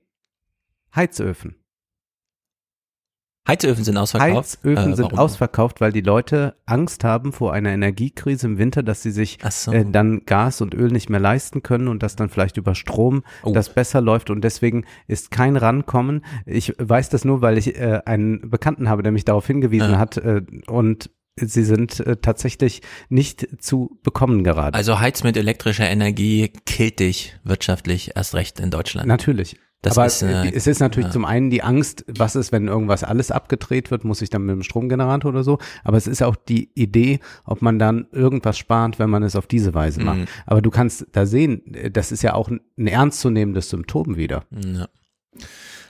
Heizöfen. 0.94 1.56
Heizöfen 3.46 3.84
sind 3.84 3.96
ausverkauft. 3.98 4.58
Heizöfen 4.64 4.92
Äh, 4.92 4.96
sind 4.96 5.18
ausverkauft, 5.18 5.80
weil 5.82 5.92
die 5.92 6.00
Leute 6.00 6.56
Angst 6.64 7.04
haben 7.04 7.32
vor 7.32 7.52
einer 7.52 7.70
Energiekrise 7.70 8.46
im 8.46 8.58
Winter, 8.58 8.82
dass 8.82 9.02
sie 9.02 9.10
sich 9.10 9.38
so. 9.50 9.70
äh, 9.72 9.84
dann 9.86 10.22
Gas 10.24 10.60
und 10.62 10.72
Öl 10.74 10.90
nicht 10.90 11.10
mehr 11.10 11.20
leisten 11.20 11.62
können 11.62 11.88
und 11.88 12.02
dass 12.02 12.16
dann 12.16 12.30
vielleicht 12.30 12.56
über 12.56 12.74
Strom 12.74 13.22
Oh. 13.42 13.52
das 13.52 13.68
besser 13.68 14.00
läuft 14.00 14.30
und 14.30 14.42
deswegen 14.42 14.84
ist 15.08 15.30
kein 15.30 15.56
Rankommen. 15.56 16.24
Ich 16.46 16.72
weiß 16.78 17.10
das 17.10 17.24
nur, 17.26 17.42
weil 17.42 17.58
ich 17.58 17.78
äh, 17.78 18.00
einen 18.06 18.48
Bekannten 18.50 18.88
habe, 18.88 19.02
der 19.02 19.12
mich 19.12 19.24
darauf 19.26 19.46
hingewiesen 19.46 19.92
Ja. 19.92 19.98
hat 19.98 20.16
äh, 20.16 20.40
und 20.66 21.10
sie 21.36 21.64
sind 21.64 21.98
äh, 22.00 22.16
tatsächlich 22.16 22.80
nicht 23.08 23.60
zu 23.60 23.98
bekommen 24.04 24.44
gerade. 24.44 24.74
Also 24.78 25.00
Heiz 25.00 25.22
mit 25.24 25.36
elektrischer 25.36 25.88
Energie 25.90 26.50
killt 26.64 27.00
dich 27.00 27.36
wirtschaftlich 27.44 28.12
erst 28.16 28.34
recht 28.34 28.60
in 28.60 28.70
Deutschland. 28.70 29.08
Natürlich. 29.08 29.56
Das 29.84 29.98
Aber 29.98 30.06
ist, 30.06 30.22
äh, 30.22 30.50
es 30.54 30.66
ist 30.66 30.80
natürlich 30.80 31.08
ja. 31.08 31.12
zum 31.12 31.24
einen 31.26 31.50
die 31.50 31.62
Angst, 31.62 32.06
was 32.08 32.36
ist, 32.36 32.52
wenn 32.52 32.68
irgendwas 32.68 33.04
alles 33.04 33.30
abgedreht 33.30 33.90
wird, 33.90 34.04
muss 34.04 34.22
ich 34.22 34.30
dann 34.30 34.42
mit 34.42 34.54
dem 34.54 34.62
Stromgenerator 34.62 35.30
oder 35.30 35.44
so. 35.44 35.58
Aber 35.84 35.98
es 35.98 36.06
ist 36.06 36.22
auch 36.22 36.36
die 36.36 36.70
Idee, 36.74 37.20
ob 37.44 37.60
man 37.60 37.78
dann 37.78 38.06
irgendwas 38.10 38.56
spart, 38.56 38.98
wenn 38.98 39.10
man 39.10 39.22
es 39.22 39.36
auf 39.36 39.46
diese 39.46 39.74
Weise 39.74 40.02
macht. 40.02 40.20
Mhm. 40.20 40.26
Aber 40.46 40.62
du 40.62 40.70
kannst 40.70 41.06
da 41.12 41.26
sehen, 41.26 41.74
äh, 41.74 41.90
das 41.90 42.12
ist 42.12 42.22
ja 42.22 42.32
auch 42.32 42.48
ein 42.48 42.86
ernstzunehmendes 42.86 43.68
Symptom 43.68 44.16
wieder. 44.16 44.44
Ja. 44.54 44.88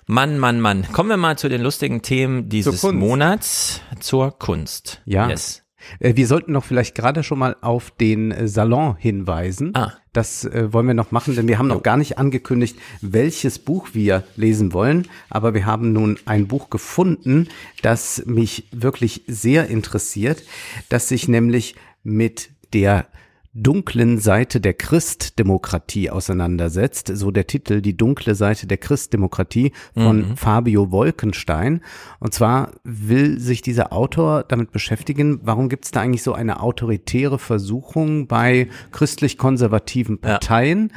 Mann, 0.06 0.38
Mann, 0.38 0.60
Mann. 0.60 0.86
Kommen 0.92 1.08
wir 1.08 1.16
mal 1.16 1.38
zu 1.38 1.48
den 1.48 1.62
lustigen 1.62 2.02
Themen 2.02 2.48
dieses 2.48 2.80
Kunst. 2.80 2.96
Monats, 2.96 3.80
zur 4.00 4.38
Kunst. 4.38 5.00
Ja. 5.06 5.28
Yes. 5.28 5.63
Äh, 6.00 6.16
Wir 6.16 6.26
sollten 6.26 6.52
noch 6.52 6.64
vielleicht 6.64 6.94
gerade 6.94 7.22
schon 7.22 7.38
mal 7.38 7.56
auf 7.60 7.90
den 7.90 8.30
äh, 8.30 8.48
Salon 8.48 8.96
hinweisen. 8.98 9.72
Ah. 9.74 9.92
Das 10.12 10.44
äh, 10.44 10.72
wollen 10.72 10.86
wir 10.86 10.94
noch 10.94 11.10
machen, 11.10 11.34
denn 11.34 11.48
wir 11.48 11.58
haben 11.58 11.68
noch 11.68 11.82
gar 11.82 11.96
nicht 11.96 12.18
angekündigt, 12.18 12.78
welches 13.00 13.58
Buch 13.58 13.88
wir 13.92 14.22
lesen 14.36 14.72
wollen. 14.72 15.08
Aber 15.28 15.54
wir 15.54 15.66
haben 15.66 15.92
nun 15.92 16.18
ein 16.24 16.46
Buch 16.46 16.70
gefunden, 16.70 17.48
das 17.82 18.22
mich 18.26 18.68
wirklich 18.70 19.22
sehr 19.26 19.68
interessiert, 19.68 20.42
das 20.88 21.08
sich 21.08 21.28
nämlich 21.28 21.74
mit 22.04 22.50
der 22.72 23.06
dunklen 23.54 24.18
Seite 24.18 24.60
der 24.60 24.74
Christdemokratie 24.74 26.10
auseinandersetzt. 26.10 27.10
So 27.14 27.30
der 27.30 27.46
Titel, 27.46 27.80
die 27.80 27.96
dunkle 27.96 28.34
Seite 28.34 28.66
der 28.66 28.78
Christdemokratie 28.78 29.72
von 29.94 30.36
Fabio 30.36 30.90
Wolkenstein. 30.90 31.80
Und 32.18 32.34
zwar 32.34 32.72
will 32.82 33.38
sich 33.38 33.62
dieser 33.62 33.92
Autor 33.92 34.42
damit 34.42 34.72
beschäftigen, 34.72 35.40
warum 35.44 35.68
gibt 35.68 35.84
es 35.84 35.92
da 35.92 36.00
eigentlich 36.00 36.24
so 36.24 36.32
eine 36.32 36.60
autoritäre 36.60 37.38
Versuchung 37.38 38.26
bei 38.26 38.68
christlich-konservativen 38.90 40.18
Ja. 40.22 40.30
Parteien? 40.30 40.90
Äh, 40.90 40.92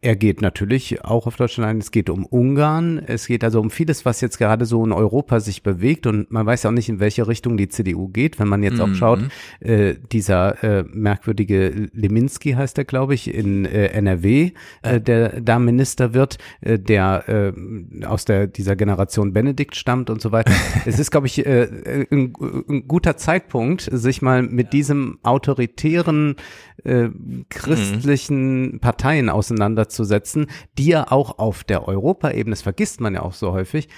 Er 0.00 0.16
geht 0.16 0.42
natürlich 0.42 1.04
auch 1.04 1.26
auf 1.26 1.36
Deutschland 1.36 1.70
ein. 1.70 1.78
Es 1.78 1.90
geht 1.90 2.10
um 2.10 2.26
Ungarn. 2.26 2.98
Es 2.98 3.26
geht 3.26 3.44
also 3.44 3.60
um 3.60 3.70
vieles, 3.70 4.04
was 4.04 4.20
jetzt 4.20 4.38
gerade 4.38 4.66
so 4.66 4.84
in 4.84 4.92
Europa 4.92 5.40
sich 5.40 5.62
bewegt. 5.62 6.06
Und 6.06 6.30
man 6.30 6.46
weiß 6.46 6.64
ja 6.64 6.70
auch 6.70 6.74
nicht, 6.74 6.88
in 6.88 7.00
welche 7.00 7.26
Richtung 7.26 7.56
die 7.56 7.68
CDU 7.68 8.08
geht. 8.08 8.38
Wenn 8.38 8.48
man 8.48 8.62
jetzt 8.62 8.80
auch 8.80 8.94
schaut, 8.94 9.20
äh, 9.60 9.94
dieser 10.12 10.62
äh, 10.62 10.84
merkwürdige 10.90 11.88
Leminski 11.92 12.52
heißt 12.52 12.78
er, 12.78 12.84
glaube 12.84 13.14
ich, 13.14 13.32
in 13.32 13.64
äh, 13.64 13.86
NRW, 13.88 14.52
äh, 14.82 15.00
der 15.00 15.40
da 15.40 15.58
Minister 15.58 16.14
wird, 16.14 16.38
äh, 16.60 16.78
der 16.78 17.28
äh, 17.28 18.04
aus 18.04 18.24
der 18.24 18.46
dieser 18.46 18.76
Generation 18.76 19.32
Benedikt 19.32 19.76
stammt 19.76 20.10
und 20.10 20.20
so 20.20 20.32
weiter. 20.32 20.52
es 20.86 20.98
ist, 20.98 21.10
glaube 21.10 21.26
ich, 21.26 21.44
äh, 21.44 22.06
ein, 22.10 22.32
ein 22.68 22.88
guter 22.88 23.16
Zeitpunkt, 23.16 23.88
sich 23.92 24.22
mal 24.22 24.42
mit 24.42 24.72
diesem 24.72 25.18
autoritären 25.22 26.36
äh, 26.84 27.08
christlichen 27.48 28.78
Parteien 28.80 29.28
auseinanderzusetzen, 29.38 30.48
die 30.76 30.88
ja 30.88 31.10
auch 31.10 31.38
auf 31.38 31.64
der 31.64 31.88
Europaebene, 31.88 32.54
das 32.54 32.62
vergisst 32.62 33.00
man 33.00 33.14
ja 33.14 33.22
auch 33.22 33.34
so 33.34 33.52
häufig, 33.52 33.88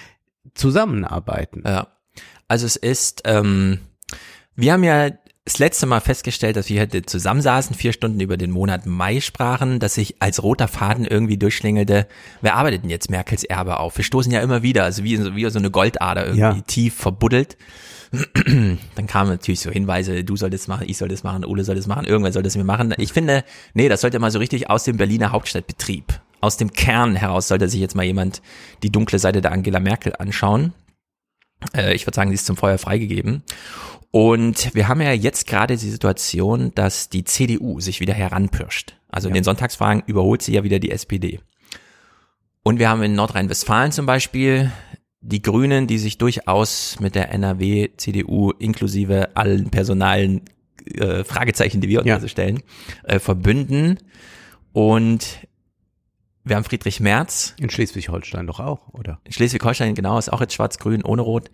zusammenarbeiten. 0.55 1.63
Ja. 1.67 1.89
Also 2.49 2.67
es 2.67 2.77
ist, 2.77 3.23
ähm, 3.25 3.81
wir 4.55 4.73
haben 4.73 4.85
ja 4.85 5.11
das 5.47 5.59
letzte 5.59 5.87
Mal 5.87 6.01
festgestellt, 6.01 6.57
dass 6.57 6.69
wir 6.69 6.81
heute 6.83 7.03
zusammensaßen, 7.03 7.75
vier 7.75 7.93
Stunden 7.93 8.21
über 8.21 8.37
den 8.37 8.51
Monat 8.51 8.85
Mai 8.87 9.21
sprachen, 9.21 9.81
dass 9.81 9.95
sich 9.95 10.17
als 10.21 10.43
roter 10.43 10.69
Faden 10.69 11.07
irgendwie 11.07 11.39
durchschlängelte, 11.39 12.07
wer 12.43 12.55
arbeitet 12.57 12.83
denn 12.83 12.91
jetzt 12.91 13.11
Merkels 13.11 13.43
Erbe 13.45 13.81
auf? 13.81 13.97
Wir 13.97 14.05
stoßen 14.05 14.31
ja 14.31 14.43
immer 14.43 14.63
wieder, 14.63 14.85
also 14.85 15.03
wie, 15.03 15.17
so- 15.17 15.35
wie 15.35 15.49
so 15.51 15.59
eine 15.59 15.71
Goldader 15.71 16.25
irgendwie 16.27 16.41
Ja. 16.41 16.61
tief 16.67 16.95
verbuddelt. 16.95 17.57
Dann 18.47 19.07
kamen 19.07 19.31
natürlich 19.31 19.61
so 19.61 19.71
Hinweise, 19.71 20.23
du 20.25 20.37
solltest 20.37 20.69
machen, 20.69 20.85
ich 20.89 20.99
soll 20.99 21.09
das 21.09 21.25
machen, 21.25 21.45
Ole 21.45 21.65
soll 21.65 21.77
das 21.77 21.87
machen, 21.87 22.05
irgendwer 22.07 22.33
soll 22.33 22.43
das 22.43 22.57
mir 22.57 22.65
machen. 22.65 22.95
Ich 22.99 23.13
finde, 23.13 23.43
nee, 23.73 23.89
das 23.89 24.03
sollte 24.03 24.19
mal 24.19 24.31
so 24.31 24.39
richtig 24.41 24.69
aus 24.69 24.85
dem 24.85 24.99
Berliner 24.99 25.33
Hauptstadtbetrieb, 25.33 26.21
aus 26.41 26.59
dem 26.59 26.73
Kern 26.73 27.17
heraus 27.17 27.49
sollte 27.49 27.69
sich 27.69 27.81
jetzt 27.81 27.97
mal 27.97 28.05
jemand 28.05 28.43
die 28.83 28.91
dunkle 28.93 29.19
Seite 29.19 29.41
der 29.41 29.53
Angela 29.53 29.81
Merkel 29.81 30.13
anschauen. 30.19 30.75
Äh, 31.75 31.95
ich 31.95 32.07
würde 32.07 32.17
sagen, 32.17 32.31
sie 32.31 32.35
ist 32.35 32.47
zum 32.47 32.57
Feuer 32.57 32.79
freigegeben. 32.79 33.43
Und 34.11 34.75
wir 34.75 34.89
haben 34.89 35.01
ja 35.01 35.13
jetzt 35.13 35.47
gerade 35.47 35.77
die 35.77 35.89
Situation, 35.91 36.73
dass 36.75 37.09
die 37.09 37.25
CDU 37.25 37.81
sich 37.81 38.01
wieder 38.01 38.15
heranpirscht. 38.15 38.97
Also 39.09 39.29
in 39.29 39.35
den 39.35 39.45
Sonntagsfragen 39.45 40.03
überholt 40.07 40.43
sie 40.43 40.53
ja 40.53 40.65
wieder 40.65 40.79
die 40.81 40.91
SPD. 40.91 41.41
Und 42.63 42.79
wir 42.79 42.89
haben 42.89 43.03
in 43.03 43.15
Nordrhein-Westfalen 43.15 43.93
zum 43.93 44.07
Beispiel 44.07 44.73
die 45.21 45.43
Grünen, 45.43 45.87
die 45.87 45.99
sich 45.99 46.19
durchaus 46.19 46.99
mit 47.01 47.15
der 47.15 47.33
NRW, 47.33 47.91
CDU 47.97 48.51
inklusive 48.53 49.37
allen 49.37 49.71
personalen 49.71 50.43
äh, 50.95 51.25
Fragezeichen, 51.25 51.81
die 51.81 51.89
wir 51.89 52.01
uns 52.01 52.09
Ja. 52.09 52.15
also 52.17 52.27
stellen, 52.29 52.63
äh, 53.05 53.19
verbünden. 53.19 53.99
Und 54.73 55.47
wir 56.51 56.57
haben 56.57 56.65
Friedrich 56.65 57.01
Merz, 57.01 57.55
In 57.59 57.71
Schleswig-Holstein 57.71 58.47
doch 58.47 58.61
auch, 58.61 58.89
oder? 58.93 59.21
Schleswig-Holstein, 59.31 59.95
genau, 59.95 60.19
ist 60.19 60.31
auch 60.31 60.41
jetzt 60.41 60.53
schwarz-grün 60.53 61.03
ohne 61.03 61.23
rot. 61.23 61.51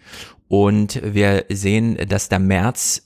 Und 0.48 1.00
wir 1.04 1.44
sehen, 1.48 1.96
dass 2.08 2.28
der 2.28 2.40
Merz 2.40 3.02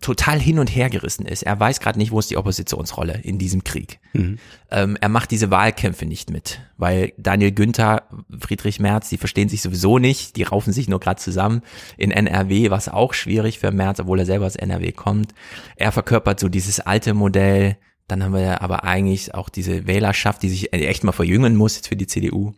total 0.00 0.40
hin 0.40 0.58
und 0.58 0.74
her 0.74 0.88
gerissen 0.88 1.26
ist. 1.26 1.42
Er 1.42 1.60
weiß 1.60 1.80
gerade 1.80 1.98
nicht, 1.98 2.10
wo 2.10 2.18
ist 2.18 2.30
die 2.30 2.38
Oppositionsrolle 2.38 3.20
in 3.22 3.38
diesem 3.38 3.64
Krieg. 3.64 4.00
Mhm. 4.14 4.38
Ähm, 4.70 4.96
er 5.00 5.10
macht 5.10 5.30
diese 5.30 5.50
Wahlkämpfe 5.50 6.06
nicht 6.06 6.30
mit, 6.30 6.60
weil 6.78 7.12
Daniel 7.18 7.52
Günther, 7.52 8.04
Friedrich 8.38 8.80
Merz, 8.80 9.10
die 9.10 9.18
verstehen 9.18 9.50
sich 9.50 9.60
sowieso 9.60 9.98
nicht, 9.98 10.36
die 10.36 10.42
raufen 10.42 10.72
sich 10.72 10.88
nur 10.88 11.00
gerade 11.00 11.20
zusammen. 11.20 11.60
In 11.98 12.10
NRW 12.10 12.70
war 12.70 12.78
es 12.78 12.88
auch 12.88 13.12
schwierig 13.12 13.58
für 13.58 13.70
Merz, 13.72 14.00
obwohl 14.00 14.18
er 14.18 14.26
selber 14.26 14.46
aus 14.46 14.56
NRW 14.56 14.92
kommt. 14.92 15.34
Er 15.76 15.92
verkörpert 15.92 16.40
so 16.40 16.48
dieses 16.48 16.80
alte 16.80 17.12
Modell. 17.12 17.76
Dann 18.10 18.24
haben 18.24 18.34
wir 18.34 18.62
aber 18.62 18.84
eigentlich 18.84 19.34
auch 19.34 19.48
diese 19.48 19.86
Wählerschaft, 19.86 20.42
die 20.42 20.48
sich 20.48 20.72
echt 20.72 21.04
mal 21.04 21.12
verjüngen 21.12 21.56
muss 21.56 21.76
jetzt 21.76 21.88
für 21.88 21.96
die 21.96 22.06
CDU. 22.06 22.54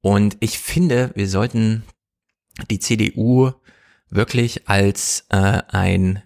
Und 0.00 0.36
ich 0.40 0.58
finde, 0.58 1.10
wir 1.14 1.28
sollten 1.28 1.84
die 2.70 2.78
CDU 2.78 3.52
wirklich 4.10 4.68
als 4.68 5.26
äh, 5.30 5.62
ein 5.68 6.22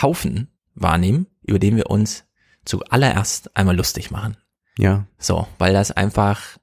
Haufen 0.00 0.48
wahrnehmen, 0.74 1.26
über 1.42 1.58
den 1.58 1.76
wir 1.76 1.90
uns 1.90 2.24
zuallererst 2.64 3.56
einmal 3.56 3.76
lustig 3.76 4.10
machen. 4.10 4.36
Ja. 4.78 5.06
So, 5.18 5.46
weil 5.58 5.72
das 5.72 5.90
einfach 5.90 6.58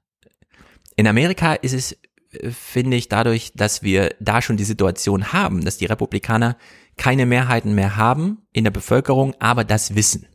in 0.96 1.06
Amerika 1.06 1.54
ist 1.54 1.72
es, 1.72 1.92
äh, 2.32 2.50
finde 2.50 2.96
ich, 2.96 3.08
dadurch, 3.08 3.52
dass 3.54 3.82
wir 3.82 4.14
da 4.20 4.42
schon 4.42 4.56
die 4.56 4.64
Situation 4.64 5.32
haben, 5.32 5.64
dass 5.64 5.78
die 5.78 5.86
Republikaner 5.86 6.56
keine 6.96 7.26
Mehrheiten 7.26 7.74
mehr 7.74 7.96
haben 7.96 8.42
in 8.52 8.64
der 8.64 8.70
Bevölkerung, 8.70 9.34
aber 9.38 9.64
das 9.64 9.94
wissen, 9.94 10.26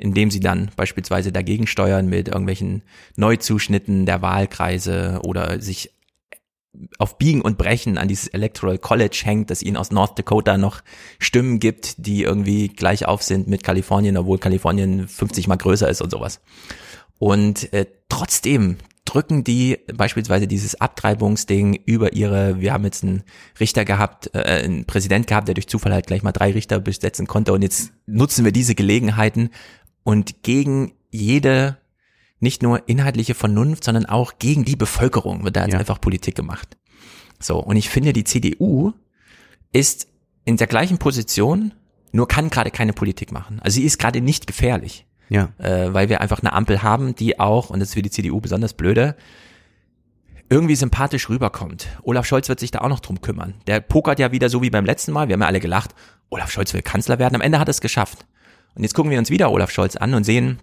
indem 0.00 0.30
sie 0.30 0.40
dann 0.40 0.70
beispielsweise 0.76 1.30
dagegen 1.30 1.66
steuern 1.66 2.08
mit 2.08 2.28
irgendwelchen 2.28 2.82
Neuzuschnitten 3.16 4.06
der 4.06 4.22
Wahlkreise 4.22 5.20
oder 5.22 5.60
sich 5.60 5.92
auf 6.98 7.18
Biegen 7.18 7.42
und 7.42 7.58
Brechen 7.58 7.98
an 7.98 8.08
dieses 8.08 8.28
Electoral 8.28 8.78
College 8.78 9.20
hängt, 9.24 9.50
dass 9.50 9.62
ihnen 9.62 9.76
aus 9.76 9.90
North 9.90 10.18
Dakota 10.18 10.56
noch 10.56 10.82
Stimmen 11.18 11.58
gibt, 11.58 12.06
die 12.06 12.22
irgendwie 12.22 12.68
gleich 12.68 13.06
auf 13.06 13.22
sind 13.22 13.48
mit 13.48 13.64
Kalifornien, 13.64 14.16
obwohl 14.16 14.38
Kalifornien 14.38 15.08
50 15.08 15.48
mal 15.48 15.56
größer 15.56 15.88
ist 15.88 16.00
und 16.00 16.10
sowas. 16.10 16.40
Und 17.18 17.72
äh, 17.72 17.86
trotzdem 18.08 18.76
drücken 19.04 19.42
die 19.42 19.78
beispielsweise 19.92 20.46
dieses 20.46 20.80
Abtreibungsding 20.80 21.74
über 21.84 22.12
ihre, 22.12 22.60
wir 22.60 22.72
haben 22.72 22.84
jetzt 22.84 23.02
einen 23.02 23.24
Richter 23.58 23.84
gehabt, 23.84 24.30
äh, 24.34 24.38
einen 24.38 24.84
Präsident 24.84 25.26
gehabt, 25.26 25.48
der 25.48 25.54
durch 25.54 25.68
Zufall 25.68 25.92
halt 25.92 26.06
gleich 26.06 26.22
mal 26.22 26.30
drei 26.30 26.52
Richter 26.52 26.78
besetzen 26.78 27.26
konnte 27.26 27.52
und 27.52 27.62
jetzt 27.62 27.92
nutzen 28.06 28.44
wir 28.44 28.52
diese 28.52 28.76
Gelegenheiten 28.76 29.50
und 30.04 30.42
gegen 30.42 30.92
jede 31.10 31.78
nicht 32.40 32.62
nur 32.62 32.88
inhaltliche 32.88 33.34
Vernunft, 33.34 33.84
sondern 33.84 34.06
auch 34.06 34.34
gegen 34.38 34.64
die 34.64 34.76
Bevölkerung 34.76 35.44
wird 35.44 35.56
da 35.56 35.62
jetzt 35.62 35.74
ja. 35.74 35.78
einfach 35.78 36.00
Politik 36.00 36.34
gemacht. 36.34 36.76
So, 37.38 37.58
und 37.58 37.76
ich 37.76 37.90
finde, 37.90 38.12
die 38.12 38.24
CDU 38.24 38.92
ist 39.72 40.08
in 40.44 40.56
der 40.56 40.66
gleichen 40.66 40.98
Position, 40.98 41.72
nur 42.12 42.28
kann 42.28 42.50
gerade 42.50 42.70
keine 42.70 42.92
Politik 42.92 43.30
machen. 43.32 43.60
Also 43.60 43.76
sie 43.76 43.84
ist 43.84 43.98
gerade 43.98 44.20
nicht 44.20 44.46
gefährlich. 44.46 45.06
Ja. 45.28 45.50
Äh, 45.58 45.94
weil 45.94 46.08
wir 46.08 46.20
einfach 46.20 46.40
eine 46.40 46.52
Ampel 46.52 46.82
haben, 46.82 47.14
die 47.14 47.38
auch, 47.38 47.70
und 47.70 47.78
das 47.80 47.90
ist 47.90 47.94
für 47.94 48.02
die 48.02 48.10
CDU 48.10 48.40
besonders 48.40 48.74
blöde, 48.74 49.16
irgendwie 50.48 50.74
sympathisch 50.74 51.28
rüberkommt. 51.28 51.86
Olaf 52.02 52.26
Scholz 52.26 52.48
wird 52.48 52.58
sich 52.58 52.72
da 52.72 52.80
auch 52.80 52.88
noch 52.88 53.00
drum 53.00 53.20
kümmern. 53.20 53.54
Der 53.68 53.80
pokert 53.80 54.18
ja 54.18 54.32
wieder 54.32 54.48
so 54.48 54.60
wie 54.62 54.70
beim 54.70 54.84
letzten 54.84 55.12
Mal. 55.12 55.28
Wir 55.28 55.34
haben 55.34 55.42
ja 55.42 55.46
alle 55.46 55.60
gelacht. 55.60 55.94
Olaf 56.28 56.50
Scholz 56.50 56.74
will 56.74 56.82
Kanzler 56.82 57.20
werden. 57.20 57.36
Am 57.36 57.40
Ende 57.40 57.60
hat 57.60 57.68
er 57.68 57.70
es 57.70 57.80
geschafft. 57.80 58.26
Und 58.74 58.82
jetzt 58.82 58.94
gucken 58.94 59.10
wir 59.10 59.18
uns 59.18 59.30
wieder 59.30 59.50
Olaf 59.50 59.70
Scholz 59.70 59.96
an 59.96 60.14
und 60.14 60.24
sehen, 60.24 60.60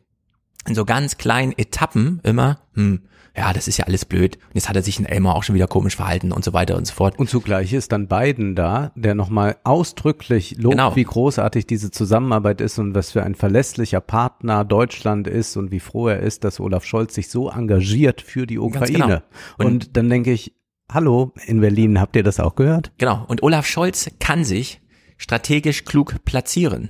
in 0.68 0.76
so 0.76 0.86
ganz 0.86 1.18
kleinen 1.18 1.54
Etappen 1.58 2.20
immer, 2.24 2.60
hm, 2.74 3.02
ja, 3.36 3.54
das 3.54 3.68
ist 3.68 3.78
ja 3.78 3.86
alles 3.86 4.04
blöd. 4.04 4.38
Und 4.48 4.56
jetzt 4.56 4.68
hat 4.68 4.76
er 4.76 4.82
sich 4.82 5.00
in 5.00 5.06
Elmar 5.06 5.36
auch 5.36 5.44
schon 5.44 5.54
wieder 5.54 5.68
komisch 5.68 5.96
verhalten 5.96 6.32
und 6.32 6.44
so 6.44 6.54
weiter 6.54 6.76
und 6.76 6.88
so 6.88 6.94
fort. 6.96 7.20
Und 7.20 7.30
zugleich 7.30 7.72
ist 7.72 7.92
dann 7.92 8.08
Biden 8.08 8.56
da, 8.56 8.92
der 8.96 9.14
nochmal 9.14 9.58
ausdrücklich 9.64 10.58
lobt, 10.58 10.76
genau. 10.76 10.96
wie 10.96 11.04
großartig 11.04 11.68
diese 11.68 11.92
Zusammenarbeit 11.92 12.62
ist 12.62 12.80
und 12.80 12.96
was 12.96 13.12
für 13.12 13.24
ein 13.24 13.36
verlässlicher 13.36 14.02
Partner 14.02 14.66
Deutschland 14.66 15.28
ist 15.28 15.56
und 15.56 15.70
wie 15.70 15.80
froh 15.80 16.08
er 16.08 16.20
ist, 16.20 16.44
dass 16.44 16.60
Olaf 16.60 16.84
Scholz 16.84 17.14
sich 17.14 17.30
so 17.30 17.50
engagiert 17.50 18.22
für 18.22 18.48
die 18.48 18.58
Ukraine. 18.58 18.98
Genau. 18.98 19.22
Und, 19.60 19.66
und 19.66 19.98
dann 19.98 20.10
denke 20.10 20.32
ich, 20.32 20.56
hallo, 20.92 21.34
in 21.46 21.62
Berlin, 21.62 22.02
habt 22.02 22.16
ihr 22.16 22.24
das 22.24 22.40
auch 22.40 22.56
gehört? 22.56 22.92
Genau. 22.98 23.24
Und 23.28 23.44
Olaf 23.44 23.68
Scholz 23.68 24.10
kann 24.20 24.44
sich 24.44 24.82
strategisch 25.18 25.86
klug 25.86 26.16
platzieren. 26.26 26.90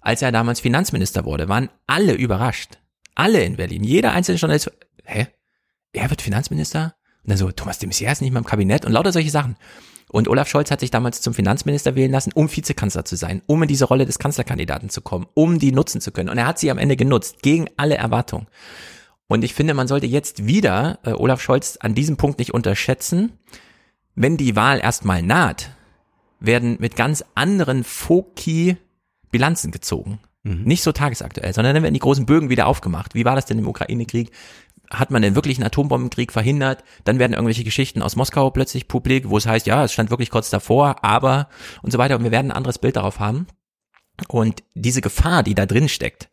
Als 0.00 0.22
er 0.22 0.32
damals 0.32 0.60
Finanzminister 0.60 1.24
wurde, 1.24 1.48
waren 1.48 1.70
alle 1.86 2.14
überrascht 2.14 2.78
alle 3.18 3.42
in 3.42 3.56
Berlin, 3.56 3.82
jeder 3.82 4.12
einzelne 4.12 4.38
Journalist, 4.38 4.70
hä? 5.04 5.26
Er 5.92 6.10
wird 6.10 6.22
Finanzminister? 6.22 6.94
Und 7.24 7.30
dann 7.30 7.36
so, 7.36 7.50
Thomas 7.50 7.78
de 7.78 7.88
Maizière 7.88 8.12
ist 8.12 8.22
nicht 8.22 8.30
mehr 8.30 8.38
im 8.38 8.46
Kabinett 8.46 8.84
und 8.86 8.92
lauter 8.92 9.12
solche 9.12 9.30
Sachen. 9.30 9.56
Und 10.10 10.28
Olaf 10.28 10.48
Scholz 10.48 10.70
hat 10.70 10.80
sich 10.80 10.90
damals 10.90 11.20
zum 11.20 11.34
Finanzminister 11.34 11.94
wählen 11.94 12.12
lassen, 12.12 12.32
um 12.32 12.54
Vizekanzler 12.54 13.04
zu 13.04 13.16
sein, 13.16 13.42
um 13.46 13.62
in 13.62 13.68
diese 13.68 13.84
Rolle 13.84 14.06
des 14.06 14.18
Kanzlerkandidaten 14.18 14.88
zu 14.88 15.02
kommen, 15.02 15.26
um 15.34 15.58
die 15.58 15.72
nutzen 15.72 16.00
zu 16.00 16.12
können. 16.12 16.30
Und 16.30 16.38
er 16.38 16.46
hat 16.46 16.58
sie 16.58 16.70
am 16.70 16.78
Ende 16.78 16.96
genutzt, 16.96 17.42
gegen 17.42 17.68
alle 17.76 17.96
Erwartungen. 17.96 18.46
Und 19.26 19.44
ich 19.44 19.52
finde, 19.52 19.74
man 19.74 19.88
sollte 19.88 20.06
jetzt 20.06 20.46
wieder 20.46 21.00
äh, 21.02 21.12
Olaf 21.12 21.42
Scholz 21.42 21.76
an 21.80 21.94
diesem 21.94 22.16
Punkt 22.16 22.38
nicht 22.38 22.54
unterschätzen. 22.54 23.32
Wenn 24.14 24.36
die 24.36 24.56
Wahl 24.56 24.80
erstmal 24.80 25.22
naht, 25.22 25.70
werden 26.40 26.76
mit 26.78 26.96
ganz 26.96 27.24
anderen 27.34 27.84
Foki 27.84 28.78
Bilanzen 29.30 29.70
gezogen. 29.70 30.20
Mhm. 30.42 30.62
Nicht 30.64 30.82
so 30.82 30.92
tagesaktuell, 30.92 31.52
sondern 31.52 31.74
dann 31.74 31.82
werden 31.82 31.94
die 31.94 32.00
großen 32.00 32.26
Bögen 32.26 32.50
wieder 32.50 32.66
aufgemacht. 32.66 33.14
Wie 33.14 33.24
war 33.24 33.34
das 33.34 33.46
denn 33.46 33.58
im 33.58 33.68
Ukraine-Krieg? 33.68 34.30
Hat 34.90 35.10
man 35.10 35.20
denn 35.20 35.34
wirklich 35.34 35.58
einen 35.58 35.66
Atombombenkrieg 35.66 36.32
verhindert? 36.32 36.82
Dann 37.04 37.18
werden 37.18 37.34
irgendwelche 37.34 37.64
Geschichten 37.64 38.00
aus 38.00 38.16
Moskau 38.16 38.50
plötzlich 38.50 38.88
publik, 38.88 39.28
wo 39.28 39.36
es 39.36 39.46
heißt, 39.46 39.66
ja, 39.66 39.84
es 39.84 39.92
stand 39.92 40.10
wirklich 40.10 40.30
kurz 40.30 40.48
davor, 40.48 41.04
aber 41.04 41.48
und 41.82 41.92
so 41.92 41.98
weiter. 41.98 42.16
Und 42.16 42.24
wir 42.24 42.30
werden 42.30 42.50
ein 42.50 42.56
anderes 42.56 42.78
Bild 42.78 42.96
darauf 42.96 43.20
haben. 43.20 43.46
Und 44.28 44.62
diese 44.74 45.00
Gefahr, 45.00 45.42
die 45.42 45.54
da 45.54 45.66
drin 45.66 45.88
steckt, 45.88 46.30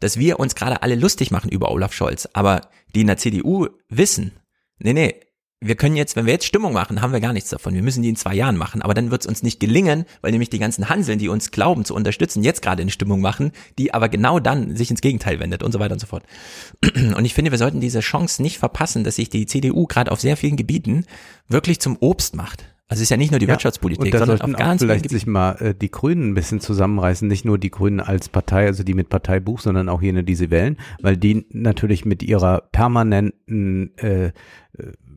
dass 0.00 0.18
wir 0.18 0.40
uns 0.40 0.54
gerade 0.54 0.82
alle 0.82 0.96
lustig 0.96 1.30
machen 1.30 1.50
über 1.50 1.70
Olaf 1.70 1.92
Scholz, 1.92 2.28
aber 2.32 2.62
die 2.94 3.02
in 3.02 3.06
der 3.06 3.18
CDU 3.18 3.68
wissen, 3.88 4.32
nee, 4.78 4.92
nee, 4.92 5.14
wir 5.62 5.76
können 5.76 5.96
jetzt, 5.96 6.16
wenn 6.16 6.26
wir 6.26 6.32
jetzt 6.32 6.44
Stimmung 6.44 6.72
machen, 6.72 7.00
haben 7.00 7.12
wir 7.12 7.20
gar 7.20 7.32
nichts 7.32 7.50
davon. 7.50 7.74
Wir 7.74 7.82
müssen 7.82 8.02
die 8.02 8.08
in 8.08 8.16
zwei 8.16 8.34
Jahren 8.34 8.56
machen. 8.56 8.82
Aber 8.82 8.94
dann 8.94 9.10
wird 9.10 9.22
es 9.22 9.26
uns 9.26 9.42
nicht 9.42 9.60
gelingen, 9.60 10.04
weil 10.20 10.32
nämlich 10.32 10.50
die 10.50 10.58
ganzen 10.58 10.88
Hanseln, 10.88 11.18
die 11.18 11.28
uns 11.28 11.50
glauben 11.50 11.84
zu 11.84 11.94
unterstützen, 11.94 12.42
jetzt 12.42 12.62
gerade 12.62 12.82
eine 12.82 12.90
Stimmung 12.90 13.20
machen, 13.20 13.52
die 13.78 13.94
aber 13.94 14.08
genau 14.08 14.40
dann 14.40 14.76
sich 14.76 14.90
ins 14.90 15.00
Gegenteil 15.00 15.38
wendet 15.40 15.62
und 15.62 15.72
so 15.72 15.78
weiter 15.78 15.94
und 15.94 16.00
so 16.00 16.06
fort. 16.06 16.24
Und 17.16 17.24
ich 17.24 17.34
finde, 17.34 17.50
wir 17.50 17.58
sollten 17.58 17.80
diese 17.80 18.00
Chance 18.00 18.42
nicht 18.42 18.58
verpassen, 18.58 19.04
dass 19.04 19.16
sich 19.16 19.30
die 19.30 19.46
CDU 19.46 19.86
gerade 19.86 20.10
auf 20.10 20.20
sehr 20.20 20.36
vielen 20.36 20.56
Gebieten 20.56 21.04
wirklich 21.48 21.80
zum 21.80 21.96
Obst 22.00 22.34
macht. 22.34 22.72
Also 22.92 23.00
es 23.00 23.04
ist 23.04 23.10
ja 23.10 23.16
nicht 23.16 23.30
nur 23.30 23.40
die 23.40 23.46
ja, 23.46 23.52
Wirtschaftspolitik, 23.52 24.14
sondern 24.14 24.40
auf 24.42 24.52
ganz 24.52 24.82
vielleicht 24.82 25.08
sich 25.08 25.26
mal 25.26 25.52
äh, 25.60 25.74
die 25.74 25.90
Grünen 25.90 26.30
ein 26.30 26.34
bisschen 26.34 26.60
zusammenreißen, 26.60 27.26
nicht 27.26 27.46
nur 27.46 27.56
die 27.56 27.70
Grünen 27.70 28.00
als 28.00 28.28
Partei, 28.28 28.66
also 28.66 28.84
die 28.84 28.92
mit 28.92 29.08
Parteibuch, 29.08 29.60
sondern 29.60 29.88
auch 29.88 30.02
jene, 30.02 30.24
die 30.24 30.34
sie 30.34 30.50
wählen, 30.50 30.76
weil 31.00 31.16
die 31.16 31.46
natürlich 31.52 32.04
mit 32.04 32.22
ihrer 32.22 32.60
permanenten 32.70 33.96
äh, 33.96 34.26
äh 34.26 34.32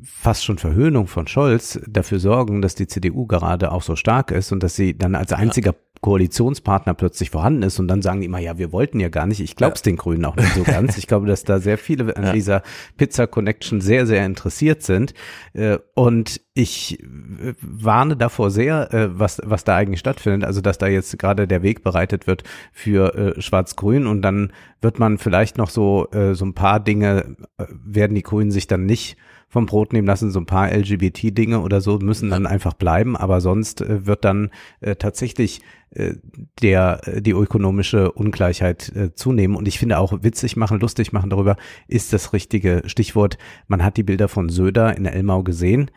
fast 0.05 0.45
schon 0.45 0.57
Verhöhnung 0.57 1.07
von 1.07 1.27
Scholz 1.27 1.79
dafür 1.87 2.19
sorgen, 2.19 2.61
dass 2.61 2.75
die 2.75 2.87
CDU 2.87 3.25
gerade 3.25 3.71
auch 3.71 3.81
so 3.81 3.95
stark 3.95 4.31
ist 4.31 4.51
und 4.51 4.61
dass 4.61 4.75
sie 4.75 4.97
dann 4.97 5.15
als 5.15 5.33
einziger 5.33 5.73
Koalitionspartner 6.01 6.93
plötzlich 6.93 7.31
vorhanden 7.31 7.63
ist 7.63 7.79
und 7.79 7.87
dann 7.87 8.03
sagen 8.03 8.19
die 8.19 8.27
immer, 8.27 8.37
ja, 8.37 8.59
wir 8.59 8.71
wollten 8.71 8.99
ja 8.99 9.09
gar 9.09 9.25
nicht. 9.25 9.39
Ich 9.39 9.55
glaube 9.55 9.73
es 9.73 9.81
den 9.81 9.95
Grünen 9.95 10.25
auch 10.25 10.35
nicht 10.35 10.53
so 10.53 10.61
ganz. 10.63 10.99
Ich 10.99 11.07
glaube, 11.07 11.25
dass 11.25 11.43
da 11.43 11.59
sehr 11.59 11.79
viele 11.79 12.15
an 12.15 12.33
dieser 12.33 12.61
Pizza 12.97 13.25
Connection 13.25 13.81
sehr, 13.81 14.05
sehr 14.05 14.23
interessiert 14.23 14.83
sind. 14.83 15.15
Äh, 15.53 15.79
und 15.95 16.41
ich 16.53 16.99
äh, 17.01 17.53
warne 17.59 18.15
davor 18.15 18.51
sehr, 18.51 18.93
äh, 18.93 19.19
was, 19.19 19.41
was 19.43 19.63
da 19.63 19.75
eigentlich 19.75 19.99
stattfindet. 19.99 20.45
Also, 20.45 20.61
dass 20.61 20.77
da 20.77 20.85
jetzt 20.85 21.17
gerade 21.17 21.47
der 21.47 21.63
Weg 21.63 21.83
bereitet 21.83 22.27
wird 22.27 22.43
für 22.71 23.35
Schwarz-Grün 23.39 24.05
und 24.05 24.21
dann 24.21 24.53
wird 24.81 24.99
man 24.99 25.17
vielleicht 25.17 25.57
noch 25.57 25.69
so, 25.69 26.07
so 26.33 26.45
ein 26.45 26.53
paar 26.53 26.79
Dinge, 26.79 27.35
werden 27.57 28.13
die 28.13 28.21
Grünen 28.21 28.51
sich 28.51 28.67
dann 28.67 28.85
nicht 28.85 29.17
vom 29.55 29.67
Brot 29.67 29.93
nehmen 29.93 30.05
lassen. 30.05 30.31
So 30.31 30.39
ein 30.41 30.45
paar 30.45 30.69
LGBT-Dinge 30.69 31.61
oder 31.61 31.79
so 31.79 31.97
müssen 31.97 32.29
dann 32.29 32.45
einfach 32.45 32.73
bleiben, 32.73 33.15
aber 33.15 33.39
sonst 33.39 33.79
äh, 33.79 34.05
wird 34.05 34.25
dann 34.25 34.49
äh, 34.81 34.97
tatsächlich 34.97 35.61
äh, 35.91 36.15
der 36.61 36.99
äh, 37.05 37.21
die 37.21 37.31
ökonomische 37.31 38.11
Ungleichheit 38.11 38.93
äh, 38.93 39.15
zunehmen. 39.15 39.55
Und 39.55 39.65
ich 39.65 39.79
finde 39.79 39.97
auch 39.97 40.23
witzig 40.23 40.57
machen, 40.57 40.81
lustig 40.81 41.13
machen 41.13 41.29
darüber 41.29 41.55
ist 41.87 42.11
das 42.11 42.33
richtige 42.33 42.83
Stichwort. 42.85 43.37
Man 43.69 43.81
hat 43.81 43.95
die 43.95 44.03
Bilder 44.03 44.27
von 44.27 44.49
Söder 44.49 44.97
in 44.97 45.05
Elmau 45.05 45.41
gesehen. 45.41 45.89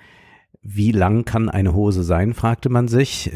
Wie 0.62 0.92
lang 0.92 1.24
kann 1.24 1.48
eine 1.48 1.74
Hose 1.74 2.04
sein, 2.04 2.32
fragte 2.32 2.68
man 2.68 2.86
sich. 2.86 3.30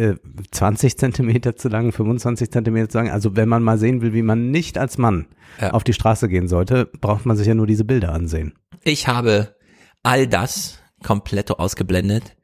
20 0.51 0.99
Zentimeter 0.99 1.57
zu 1.57 1.69
lang, 1.69 1.93
25 1.93 2.51
Zentimeter 2.51 2.89
zu 2.89 2.99
lang. 2.99 3.11
Also 3.11 3.37
wenn 3.37 3.49
man 3.49 3.63
mal 3.63 3.79
sehen 3.79 4.03
will, 4.03 4.13
wie 4.13 4.23
man 4.23 4.51
nicht 4.51 4.77
als 4.77 4.99
Mann 4.99 5.27
ja. 5.61 5.71
auf 5.71 5.85
die 5.85 5.93
Straße 5.93 6.29
gehen 6.29 6.49
sollte, 6.49 6.89
braucht 7.01 7.25
man 7.25 7.37
sich 7.37 7.47
ja 7.47 7.55
nur 7.55 7.67
diese 7.67 7.85
Bilder 7.85 8.13
ansehen. 8.13 8.55
Ich 8.83 9.09
habe 9.09 9.55
all 10.03 10.27
das 10.27 10.79
komplett 11.03 11.51
ausgeblendet. 11.51 12.37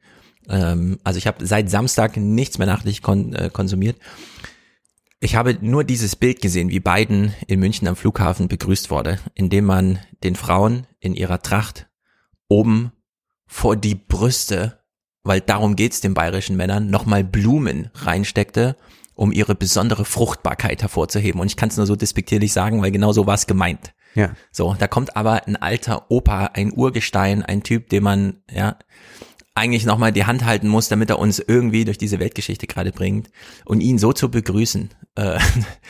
Ähm, 0.49 0.99
also 1.03 1.17
ich 1.17 1.27
habe 1.27 1.45
seit 1.45 1.69
Samstag 1.69 2.17
nichts 2.17 2.57
mehr 2.57 2.67
nachrichtlich 2.67 3.01
kon 3.01 3.33
äh, 3.33 3.49
konsumiert. 3.51 3.97
Ich 5.21 5.35
habe 5.35 5.57
nur 5.59 5.83
dieses 5.83 6.15
Bild 6.15 6.41
gesehen, 6.41 6.69
wie 6.69 6.79
Biden 6.79 7.33
in 7.47 7.59
München 7.59 7.87
am 7.89 7.97
Flughafen 7.97 8.47
begrüßt 8.47 8.89
wurde, 8.89 9.19
indem 9.33 9.65
man 9.65 9.99
den 10.23 10.35
Frauen 10.35 10.87
in 10.99 11.13
ihrer 11.13 11.41
Tracht 11.41 11.89
oben 12.47 12.93
vor 13.45 13.75
die 13.75 13.95
Brüste, 13.95 14.79
weil 15.23 15.41
darum 15.41 15.75
geht's 15.75 15.99
den 15.99 16.13
bayerischen 16.13 16.55
Männern, 16.55 16.89
nochmal 16.89 17.25
Blumen 17.25 17.89
reinsteckte, 17.95 18.77
um 19.13 19.33
ihre 19.33 19.55
besondere 19.55 20.05
Fruchtbarkeit 20.05 20.81
hervorzuheben. 20.81 21.41
Und 21.41 21.47
ich 21.47 21.57
kann 21.57 21.67
es 21.67 21.75
nur 21.75 21.85
so 21.85 21.97
despektierlich 21.97 22.53
sagen, 22.53 22.81
weil 22.81 22.91
genau 22.91 23.11
so 23.11 23.27
war 23.27 23.35
es 23.35 23.45
gemeint. 23.45 23.93
Ja. 24.15 24.33
So, 24.51 24.75
da 24.77 24.87
kommt 24.87 25.15
aber 25.15 25.47
ein 25.47 25.55
alter 25.55 26.09
Opa, 26.09 26.51
ein 26.53 26.73
Urgestein, 26.73 27.43
ein 27.43 27.63
Typ, 27.63 27.89
dem 27.89 28.03
man, 28.03 28.41
ja, 28.51 28.77
eigentlich 29.55 29.85
nochmal 29.85 30.11
die 30.11 30.25
Hand 30.25 30.45
halten 30.45 30.67
muss, 30.67 30.87
damit 30.87 31.09
er 31.09 31.19
uns 31.19 31.39
irgendwie 31.39 31.85
durch 31.85 31.97
diese 31.97 32.19
Weltgeschichte 32.19 32.67
gerade 32.67 32.91
bringt 32.91 33.29
und 33.65 33.81
ihn 33.81 33.97
so 33.97 34.13
zu 34.13 34.31
begrüßen. 34.31 34.89
Äh, 35.15 35.39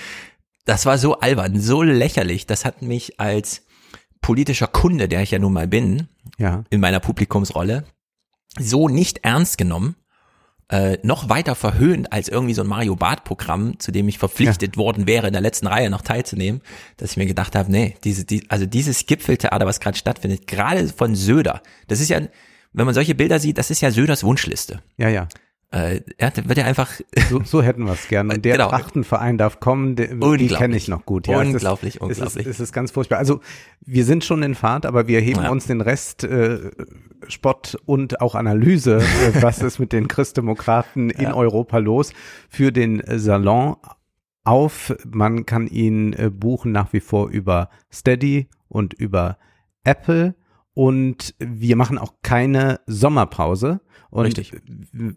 das 0.65 0.86
war 0.86 0.97
so 0.97 1.19
albern, 1.19 1.60
so 1.60 1.84
lächerlich. 1.84 2.47
Das 2.47 2.65
hat 2.65 2.82
mich 2.82 3.19
als 3.19 3.65
politischer 4.21 4.67
Kunde, 4.67 5.08
der 5.08 5.21
ich 5.21 5.32
ja 5.32 5.39
nun 5.39 5.53
mal 5.53 5.67
bin, 5.67 6.08
ja. 6.38 6.63
in 6.69 6.82
meiner 6.82 6.99
Publikumsrolle, 6.99 7.86
so 8.58 8.89
nicht 8.89 9.19
ernst 9.23 9.58
genommen, 9.58 9.95
äh, 10.69 10.97
noch 11.01 11.29
weiter 11.29 11.55
verhöhnt 11.55 12.13
als 12.13 12.27
irgendwie 12.29 12.53
so 12.53 12.62
ein 12.62 12.67
Mario 12.67 12.95
Bart 12.95 13.23
Programm, 13.23 13.79
zu 13.79 13.91
dem 13.91 14.08
ich 14.08 14.19
verpflichtet 14.19 14.75
ja. 14.75 14.82
worden 14.82 15.08
wäre, 15.08 15.27
in 15.27 15.34
der 15.34 15.41
letzten 15.41 15.67
Reihe 15.67 15.89
noch 15.89 16.03
teilzunehmen, 16.03 16.62
dass 16.97 17.12
ich 17.12 17.17
mir 17.17 17.25
gedacht 17.25 17.55
habe, 17.55 17.71
nee, 17.71 17.95
diese, 18.03 18.23
die, 18.23 18.45
also 18.49 18.65
dieses 18.65 19.05
Gipfeltheater, 19.05 19.65
was 19.65 19.79
gerade 19.79 19.97
stattfindet, 19.97 20.45
gerade 20.47 20.88
von 20.88 21.15
Söder, 21.15 21.62
das 21.88 21.99
ist 21.99 22.10
ja, 22.10 22.21
wenn 22.73 22.86
man 22.86 22.93
solche 22.93 23.15
Bilder 23.15 23.39
sieht, 23.39 23.58
das 23.58 23.71
ist 23.71 23.82
ja 23.82 23.89
Söders 23.89 24.23
Wunschliste. 24.23 24.82
Ja, 24.97 25.10
ja. 25.10 25.27
Äh, 25.71 26.01
er 26.17 26.32
wird 26.36 26.58
ja 26.58 26.65
einfach 26.65 26.89
So, 27.29 27.41
so 27.43 27.62
hätten 27.62 27.84
wir 27.86 27.93
es 27.93 28.08
gern. 28.08 28.32
Und 28.32 28.43
der 28.43 28.53
Genau. 28.58 28.69
Trachtenverein 28.69 29.38
darf 29.38 29.60
kommen, 29.60 29.95
der, 29.95 30.15
die 30.15 30.47
kenne 30.47 30.75
ich 30.75 30.88
noch 30.88 31.05
gut. 31.05 31.27
Ja, 31.27 31.39
Unglaublich, 31.39 31.95
es 31.97 32.01
ist, 32.01 32.01
unglaublich. 32.01 32.45
Es 32.47 32.51
ist, 32.51 32.55
es 32.55 32.60
ist 32.60 32.73
ganz 32.73 32.89
furchtbar. 32.91 33.19
Also 33.19 33.39
wir 33.82 34.03
sind 34.03 34.23
schon 34.23 34.41
in 34.41 34.55
Fahrt, 34.55 34.88
aber 34.88 35.08
wir 35.08 35.19
heben 35.21 35.43
Ja. 35.43 35.51
uns 35.51 35.67
den 35.67 35.82
Rest 35.82 36.23
äh, 36.23 36.71
Spott 37.27 37.77
und 37.86 38.19
auch 38.19 38.34
Analyse, 38.34 38.97
äh, 38.97 39.41
was 39.43 39.60
ist 39.62 39.77
mit 39.77 39.93
den 39.93 40.08
Christdemokraten 40.08 41.12
in 41.12 41.27
Europa 41.34 41.77
los, 41.77 42.13
für 42.49 42.71
den 42.71 43.03
Salon 43.05 43.75
auf. 44.43 44.95
Man 45.05 45.45
kann 45.45 45.67
ihn 45.67 46.13
äh, 46.13 46.32
buchen 46.32 46.71
nach 46.71 46.93
wie 46.93 46.99
vor 46.99 47.29
über 47.29 47.69
Steady 47.93 48.47
und 48.69 48.95
über 48.95 49.38
Apple. 49.84 50.34
Und 50.73 51.36
wir 51.39 51.75
machen 51.75 51.97
auch 51.99 52.13
keine 52.23 52.79
Sommerpause. 52.88 53.82
Und 54.11 54.25
Richtig. 54.25 54.53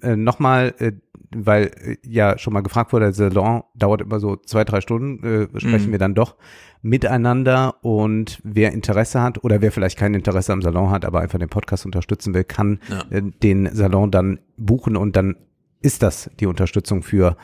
äh, 0.02 0.16
nochmal, 0.16 0.74
äh, 0.78 0.92
weil 1.34 1.70
äh, 1.82 1.96
ja 2.06 2.36
schon 2.38 2.52
mal 2.52 2.60
gefragt 2.62 2.92
wurde, 2.92 3.06
der 3.06 3.14
Salon 3.14 3.62
dauert 3.74 4.02
immer 4.02 4.20
so 4.20 4.36
zwei, 4.36 4.64
drei 4.64 4.80
Stunden, 4.82 5.24
äh, 5.24 5.60
sprechen 5.60 5.88
Mhm. 5.88 5.92
wir 5.92 5.98
dann 5.98 6.14
doch 6.14 6.36
miteinander 6.82 7.76
und 7.82 8.40
wer 8.44 8.72
Interesse 8.72 9.22
hat 9.22 9.42
oder 9.44 9.60
wer 9.62 9.72
vielleicht 9.72 9.98
kein 9.98 10.12
Interesse 10.14 10.52
am 10.52 10.60
Salon 10.62 10.90
hat, 10.90 11.04
aber 11.06 11.20
einfach 11.20 11.38
den 11.38 11.48
Podcast 11.48 11.86
unterstützen 11.86 12.34
will, 12.34 12.44
kann 12.44 12.80
Ja. 12.90 13.04
äh, 13.10 13.22
den 13.42 13.74
Salon 13.74 14.10
dann 14.10 14.40
buchen 14.58 14.96
und 14.96 15.16
dann 15.16 15.36
ist 15.80 16.02
das 16.02 16.30
die 16.38 16.46
Unterstützung 16.46 17.02
für 17.02 17.36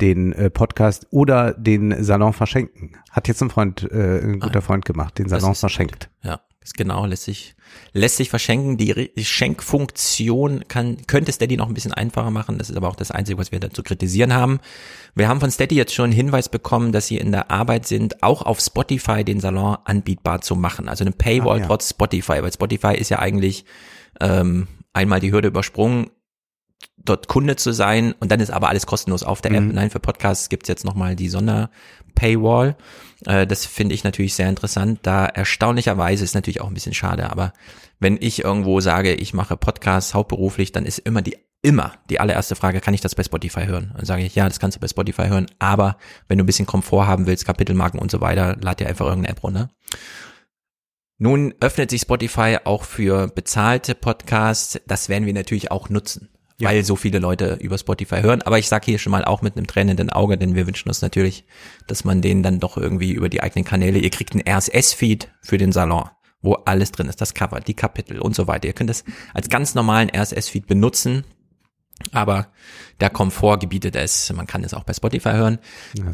den 0.00 0.32
äh, 0.32 0.50
Podcast 0.50 1.06
oder 1.10 1.54
den 1.54 2.02
Salon 2.04 2.32
verschenken. 2.32 2.92
Hat 3.10 3.28
jetzt 3.28 3.42
ein 3.42 3.48
Freund, 3.48 3.88
äh, 3.90 4.18
ein 4.22 4.40
guter 4.40 4.58
Ah, 4.58 4.62
Freund 4.62 4.84
gemacht, 4.84 5.18
den 5.18 5.28
Salon 5.28 5.54
verschenkt. 5.54 6.10
Ja, 6.22 6.40
ist 6.60 6.76
genau, 6.76 7.06
lässt 7.06 7.24
sich, 7.24 7.55
lässt 7.92 8.16
sich 8.16 8.30
verschenken. 8.30 8.76
Die, 8.76 9.10
Schenkfunktion 9.24 10.64
kann, 10.68 10.98
könnte 11.06 11.32
Steady 11.32 11.56
noch 11.56 11.68
ein 11.68 11.74
bisschen 11.74 11.92
einfacher 11.92 12.30
machen. 12.30 12.58
Das 12.58 12.70
ist 12.70 12.76
aber 12.76 12.88
auch 12.88 12.96
das 12.96 13.10
Einzige, 13.10 13.38
was 13.38 13.52
wir 13.52 13.60
dazu 13.60 13.82
kritisieren 13.82 14.32
haben. 14.32 14.60
Wir 15.14 15.28
haben 15.28 15.40
von 15.40 15.50
Steady 15.50 15.74
jetzt 15.74 15.94
schon 15.94 16.04
einen 16.06 16.12
Hinweis 16.12 16.48
bekommen, 16.48 16.92
dass 16.92 17.06
sie 17.06 17.16
in 17.16 17.32
der 17.32 17.50
Arbeit 17.50 17.86
sind, 17.86 18.22
auch 18.22 18.42
auf 18.42 18.60
Spotify 18.60 19.24
den 19.24 19.40
Salon 19.40 19.78
anbietbar 19.84 20.40
zu 20.40 20.56
machen. 20.56 20.88
Also 20.88 21.04
eine 21.04 21.12
Paywall 21.12 21.58
Ah, 21.58 21.60
ja. 21.60 21.66
trotz 21.66 21.90
Spotify, 21.90 22.42
weil 22.42 22.52
Spotify 22.52 22.94
ist 22.96 23.10
ja 23.10 23.18
eigentlich 23.18 23.64
ähm, 24.20 24.68
einmal 24.92 25.20
die 25.20 25.32
Hürde 25.32 25.48
übersprungen, 25.48 26.10
dort 27.08 27.28
Kunde 27.28 27.56
zu 27.56 27.72
sein 27.72 28.14
und 28.20 28.30
dann 28.30 28.40
ist 28.40 28.50
aber 28.50 28.68
alles 28.68 28.86
kostenlos 28.86 29.22
auf 29.22 29.40
der 29.40 29.52
App. 29.52 29.64
Mhm. 29.64 29.72
Nein, 29.72 29.90
für 29.90 30.00
Podcasts 30.00 30.48
gibt's 30.48 30.68
jetzt 30.68 30.84
nochmal 30.84 31.16
die 31.16 31.28
Sonder-Paywall. 31.28 32.76
Äh, 33.24 33.46
das 33.46 33.66
finde 33.66 33.94
ich 33.94 34.04
natürlich 34.04 34.34
sehr 34.34 34.48
interessant. 34.48 35.00
Da 35.02 35.26
erstaunlicherweise 35.26 36.24
ist 36.24 36.34
natürlich 36.34 36.60
auch 36.60 36.68
ein 36.68 36.74
bisschen 36.74 36.94
schade, 36.94 37.30
aber 37.30 37.52
wenn 37.98 38.18
ich 38.20 38.44
irgendwo 38.44 38.80
sage, 38.80 39.14
ich 39.14 39.32
mache 39.32 39.56
Podcasts 39.56 40.14
hauptberuflich, 40.14 40.72
dann 40.72 40.84
ist 40.84 40.98
immer 40.98 41.22
die 41.22 41.36
immer 41.62 41.94
die 42.10 42.20
allererste 42.20 42.54
Frage, 42.54 42.80
kann 42.80 42.94
ich 42.94 43.00
das 43.00 43.16
bei 43.16 43.24
Spotify 43.24 43.66
hören? 43.66 43.88
Und 43.90 43.98
dann 43.98 44.04
sage 44.04 44.22
ich, 44.22 44.34
ja, 44.34 44.46
das 44.46 44.60
kannst 44.60 44.76
du 44.76 44.80
bei 44.80 44.86
Spotify 44.86 45.26
hören, 45.26 45.46
aber 45.58 45.96
wenn 46.28 46.38
du 46.38 46.44
ein 46.44 46.46
bisschen 46.46 46.66
Komfort 46.66 47.06
haben 47.06 47.26
willst, 47.26 47.44
Kapitelmarken 47.44 47.98
und 47.98 48.10
so 48.10 48.20
weiter, 48.20 48.56
lad 48.60 48.78
dir 48.78 48.86
einfach 48.86 49.06
irgendeine 49.06 49.36
App 49.36 49.42
runter. 49.42 49.70
Nun 51.18 51.54
öffnet 51.60 51.90
sich 51.90 52.02
Spotify 52.02 52.58
auch 52.64 52.84
für 52.84 53.28
bezahlte 53.28 53.94
Podcasts. 53.94 54.78
Das 54.86 55.08
werden 55.08 55.24
wir 55.24 55.32
natürlich 55.32 55.70
auch 55.70 55.88
nutzen, 55.88 56.28
Ja. 56.58 56.70
weil 56.70 56.84
so 56.84 56.96
viele 56.96 57.18
Leute 57.18 57.58
über 57.60 57.76
Spotify 57.76 58.22
hören. 58.22 58.40
Aber 58.42 58.58
ich 58.58 58.68
sage 58.68 58.86
hier 58.86 58.98
schon 58.98 59.10
mal 59.10 59.24
auch 59.26 59.42
mit 59.42 59.56
einem 59.56 59.66
tränenden 59.66 60.08
Auge, 60.08 60.38
denn 60.38 60.54
wir 60.54 60.66
wünschen 60.66 60.88
uns 60.88 61.02
natürlich, 61.02 61.44
dass 61.86 62.04
man 62.04 62.22
den 62.22 62.42
dann 62.42 62.60
doch 62.60 62.78
irgendwie 62.78 63.12
über 63.12 63.28
die 63.28 63.42
eigenen 63.42 63.64
Kanäle, 63.64 63.98
ihr 63.98 64.10
kriegt 64.10 64.32
einen 64.32 64.42
RSS-Feed 64.48 65.28
für 65.42 65.58
den 65.58 65.72
Salon, 65.72 66.08
wo 66.40 66.54
alles 66.54 66.92
drin 66.92 67.08
ist, 67.08 67.20
das 67.20 67.34
Cover, 67.34 67.60
die 67.60 67.74
Kapitel 67.74 68.20
und 68.20 68.34
so 68.34 68.46
weiter. 68.46 68.66
Ihr 68.68 68.72
könnt 68.72 68.88
das 68.88 69.04
als 69.34 69.50
ganz 69.50 69.74
normalen 69.74 70.08
RSS-Feed 70.08 70.66
benutzen. 70.66 71.24
Aber 72.12 72.48
der 73.00 73.10
Komfort 73.10 73.58
gebietet 73.58 73.96
es. 73.96 74.32
Man 74.32 74.46
kann 74.46 74.64
es 74.64 74.74
auch 74.74 74.84
bei 74.84 74.92
Spotify 74.92 75.30
hören. 75.30 75.58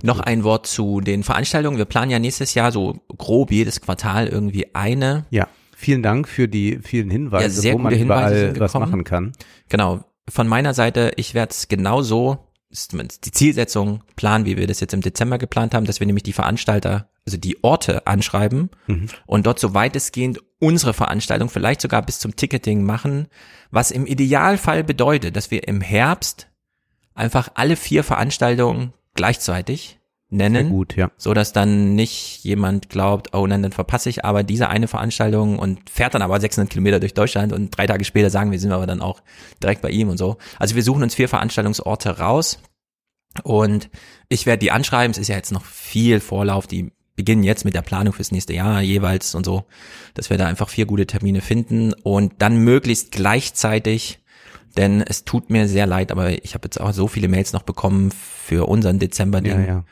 Noch 0.03 0.21
ein 0.21 0.45
Wort 0.45 0.67
zu 0.67 1.01
den 1.01 1.23
Veranstaltungen. 1.25 1.77
Wir 1.77 1.87
planen 1.87 2.11
ja 2.11 2.19
nächstes 2.19 2.55
Jahr 2.55 2.71
so 2.71 3.01
grob 3.17 3.51
jedes 3.51 3.81
Quartal 3.81 4.29
irgendwie 4.29 4.75
eine. 4.75 5.25
Ja, 5.31 5.49
vielen 5.77 6.03
Dank 6.03 6.29
für 6.29 6.47
die 6.47 6.79
vielen 6.83 7.11
Hinweise, 7.11 7.45
Ja, 7.45 7.51
sehr 7.51 7.75
wo 7.75 7.79
man 7.79 7.95
überall 7.99 8.59
was 8.61 8.75
machen 8.75 9.03
kann. 9.05 9.33
Genau. 9.69 10.05
Von 10.29 10.49
meiner 10.49 10.75
Seite, 10.75 11.13
ich 11.17 11.35
werde 11.35 11.51
es 11.51 11.69
genauso, 11.69 12.49
ist 12.71 12.93
die 12.93 13.31
Zielsetzung 13.33 14.03
planen, 14.17 14.47
wie 14.47 14.57
wir 14.57 14.67
das 14.67 14.81
jetzt 14.81 14.95
im 14.95 15.03
Dezember 15.03 15.37
geplant 15.39 15.75
haben, 15.75 15.85
dass 15.85 16.01
wir 16.01 16.07
nämlich 16.07 16.23
die 16.23 16.33
Veranstalter, 16.33 17.11
also 17.27 17.37
die 17.37 17.63
Orte 17.63 18.07
anschreiben 18.07 18.71
Mhm. 18.87 19.09
und 19.27 19.47
dort 19.47 19.59
so 19.59 19.75
weitestgehend 19.75 20.41
unsere 20.59 20.95
Veranstaltung 20.95 21.51
vielleicht 21.51 21.83
sogar 21.83 22.03
bis 22.03 22.19
zum 22.19 22.35
Ticketing 22.35 22.83
machen, 22.83 23.29
was 23.71 23.91
im 23.91 24.07
Idealfall 24.07 24.85
bedeutet, 24.85 25.37
dass 25.37 25.51
wir 25.51 25.69
im 25.69 25.81
Herbst 25.81 26.49
einfach 27.15 27.51
alle 27.55 27.77
vier 27.77 28.05
Veranstaltungen 28.05 28.95
gleichzeitig 29.15 29.99
Sehr 30.33 30.49
nennen 30.49 30.71
gut, 30.71 30.97
ja. 30.97 31.11
so 31.19 31.35
dass 31.35 31.53
dann 31.53 31.95
nicht 31.95 32.43
jemand 32.43 32.89
glaubt, 32.89 33.35
oh 33.35 33.47
nein, 33.47 33.63
dann 33.63 33.73
verpasse 33.73 34.09
ich 34.09 34.25
aber 34.25 34.43
diese 34.43 34.69
eine 34.69 34.89
Veranstaltung 34.89 35.59
und 35.59 35.91
fährt 35.91 36.15
dann 36.15 36.23
aber 36.23 36.41
600 36.41 36.71
Kilometer 36.71 37.01
durch 37.01 37.13
Deutschland 37.13 37.53
und 37.53 37.77
drei 37.77 37.87
Tage 37.87 38.05
später 38.05 38.31
sagen 38.31 38.51
wir, 38.51 38.59
sind 38.59 38.71
wir 38.71 38.77
aber 38.77 38.87
dann 38.87 39.03
auch 39.03 39.23
direkt 39.63 39.83
bei 39.83 39.91
ihm 39.91 40.09
und 40.09 40.17
so. 40.17 40.39
Also 40.59 40.75
wir 40.75 40.83
suchen 40.83 41.03
uns 41.03 41.15
vier 41.15 41.29
Veranstaltungsorte 41.29 42.19
raus 42.19 42.61
und 43.43 43.91
ich 44.31 44.47
werde 44.47 44.61
die 44.61 44.71
anschreiben. 44.71 45.11
Es 45.11 45.19
ist 45.19 45.29
ja 45.29 45.37
jetzt 45.37 45.53
noch 45.53 45.65
viel 45.67 46.19
Vorlauf, 46.19 46.67
die 46.67 46.93
beginnen 47.15 47.43
jetzt 47.43 47.67
mit 47.67 47.75
der 47.75 47.83
Planung 47.83 48.15
fürs 48.15 48.33
nächste 48.33 48.55
Jahr 48.55 48.81
jeweils 48.81 49.35
und 49.35 49.45
so, 49.45 49.65
dass 50.15 50.31
wir 50.31 50.39
da 50.39 50.47
einfach 50.47 50.71
vier 50.71 50.87
gute 50.87 51.07
Termine 51.07 51.43
finden 51.43 51.93
und 51.93 52.33
dann 52.39 52.57
möglichst 52.57 53.13
gleichzeitig 53.13 54.19
denn 54.77 55.03
es 55.03 55.25
tut 55.25 55.51
mir 55.51 55.69
sehr 55.69 55.87
leid, 55.87 56.11
aber 56.13 56.31
ich 56.45 56.55
habe 56.55 56.65
jetzt 56.65 56.81
auch 56.81 56.93
so 56.93 57.07
viele 57.07 57.29
Mails 57.29 57.53
noch 57.53 57.63
bekommen 57.63 58.11
für 58.11 58.69
unseren 58.69 58.99
Dezember-Ding. 58.99 59.61
Ja, 59.61 59.67
ja. 59.67 59.85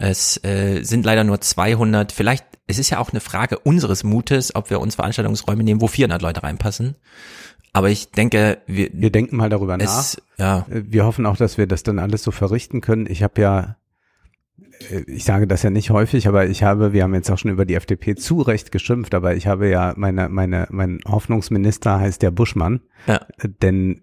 Es 0.00 0.42
äh, 0.44 0.82
sind 0.84 1.04
leider 1.04 1.24
nur 1.24 1.40
200. 1.40 2.12
Vielleicht, 2.12 2.44
es 2.68 2.78
ist 2.78 2.88
ja 2.90 2.98
auch 2.98 3.10
eine 3.10 3.20
Frage 3.20 3.58
unseres 3.58 4.04
Mutes, 4.04 4.54
ob 4.54 4.70
wir 4.70 4.80
uns 4.80 4.94
Veranstaltungsräume 4.94 5.64
nehmen, 5.64 5.80
wo 5.80 5.88
400 5.88 6.22
Leute 6.22 6.42
reinpassen. 6.44 6.94
Aber 7.72 7.90
ich 7.90 8.10
denke, 8.12 8.58
wir, 8.66 8.90
Wir 8.92 9.10
denken 9.10 9.36
mal 9.36 9.50
darüber 9.50 9.76
nach. 9.76 9.84
es, 9.84 10.22
ja, 10.38 10.66
Äh, 10.70 10.84
Wir 10.86 11.04
hoffen 11.04 11.26
auch, 11.26 11.36
dass 11.36 11.58
wir 11.58 11.66
das 11.66 11.82
dann 11.82 11.98
alles 11.98 12.22
so 12.22 12.30
verrichten 12.30 12.80
können. 12.80 13.06
Ich 13.08 13.22
habe 13.24 13.40
ja, 13.40 13.76
äh, 14.90 15.00
ich 15.06 15.24
sage 15.24 15.46
das 15.48 15.64
ja 15.64 15.70
nicht 15.70 15.90
häufig, 15.90 16.28
aber 16.28 16.46
ich 16.46 16.62
habe, 16.62 16.92
wir 16.92 17.02
haben 17.02 17.14
jetzt 17.14 17.30
auch 17.30 17.38
schon 17.38 17.50
über 17.50 17.66
die 17.66 17.74
FDP 17.74 18.14
zu 18.14 18.40
Recht 18.40 18.70
geschimpft, 18.70 19.14
aber 19.14 19.34
ich 19.34 19.48
habe 19.48 19.68
ja 19.68 19.94
meine, 19.96 20.28
meine, 20.28 20.68
mein 20.70 21.00
Hoffnungsminister 21.06 21.98
heißt 21.98 22.22
ja 22.22 22.30
Buschmann, 22.30 22.80
ja, 23.06 23.20
denn 23.62 24.02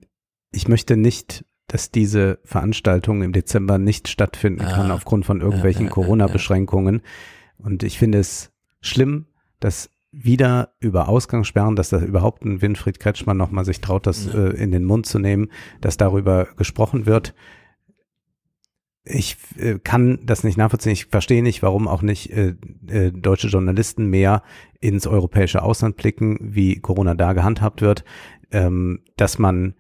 ich 0.52 0.68
möchte 0.68 0.96
nicht, 0.98 1.46
dass 1.76 1.92
diese 1.92 2.40
Veranstaltung 2.46 3.22
im 3.22 3.34
Dezember 3.34 3.78
nicht 3.78 4.08
stattfinden 4.08 4.62
Ah. 4.62 4.72
kann 4.72 4.92
aufgrund 4.92 5.26
von 5.26 5.42
irgendwelchen 5.42 5.88
Ja, 5.88 5.92
Corona-Beschränkungen. 5.92 7.02
Und 7.58 7.84
ich 7.84 8.00
finde 8.00 8.20
es 8.20 8.54
schlimm, 8.80 9.26
dass 9.60 9.90
wieder 10.14 10.70
über 10.80 11.10
Ausgangssperren, 11.10 11.76
dass 11.76 11.90
da 11.90 12.00
überhaupt 12.00 12.46
ein 12.46 12.62
Winfried 12.62 13.02
Kretschmann 13.02 13.36
nochmal 13.36 13.66
sich 13.66 13.82
traut, 13.82 14.08
das 14.08 14.26
äh, 14.26 14.52
in 14.52 14.72
den 14.72 14.86
Mund 14.86 15.06
zu 15.06 15.20
nehmen, 15.20 15.50
dass 15.82 15.98
darüber 15.98 16.48
gesprochen 16.56 17.08
wird. 17.08 17.36
Ich 19.04 19.36
äh, 19.58 19.78
kann 19.78 20.20
das 20.24 20.46
nicht 20.46 20.58
nachvollziehen. 20.58 20.94
Ich 20.94 21.08
verstehe 21.08 21.44
nicht, 21.44 21.62
warum 21.62 21.90
auch 21.90 22.04
nicht 22.04 22.32
äh, 22.32 22.56
äh, 22.88 23.12
deutsche 23.12 23.50
Journalisten 23.50 24.06
mehr 24.06 24.44
ins 24.80 25.08
europäische 25.08 25.62
Ausland 25.62 25.98
blicken, 25.98 26.38
wie 26.40 26.80
Corona 26.80 27.16
da 27.16 27.34
gehandhabt 27.34 27.82
wird, 27.82 28.06
ähm, 28.52 29.02
dass 29.18 29.40
man 29.40 29.76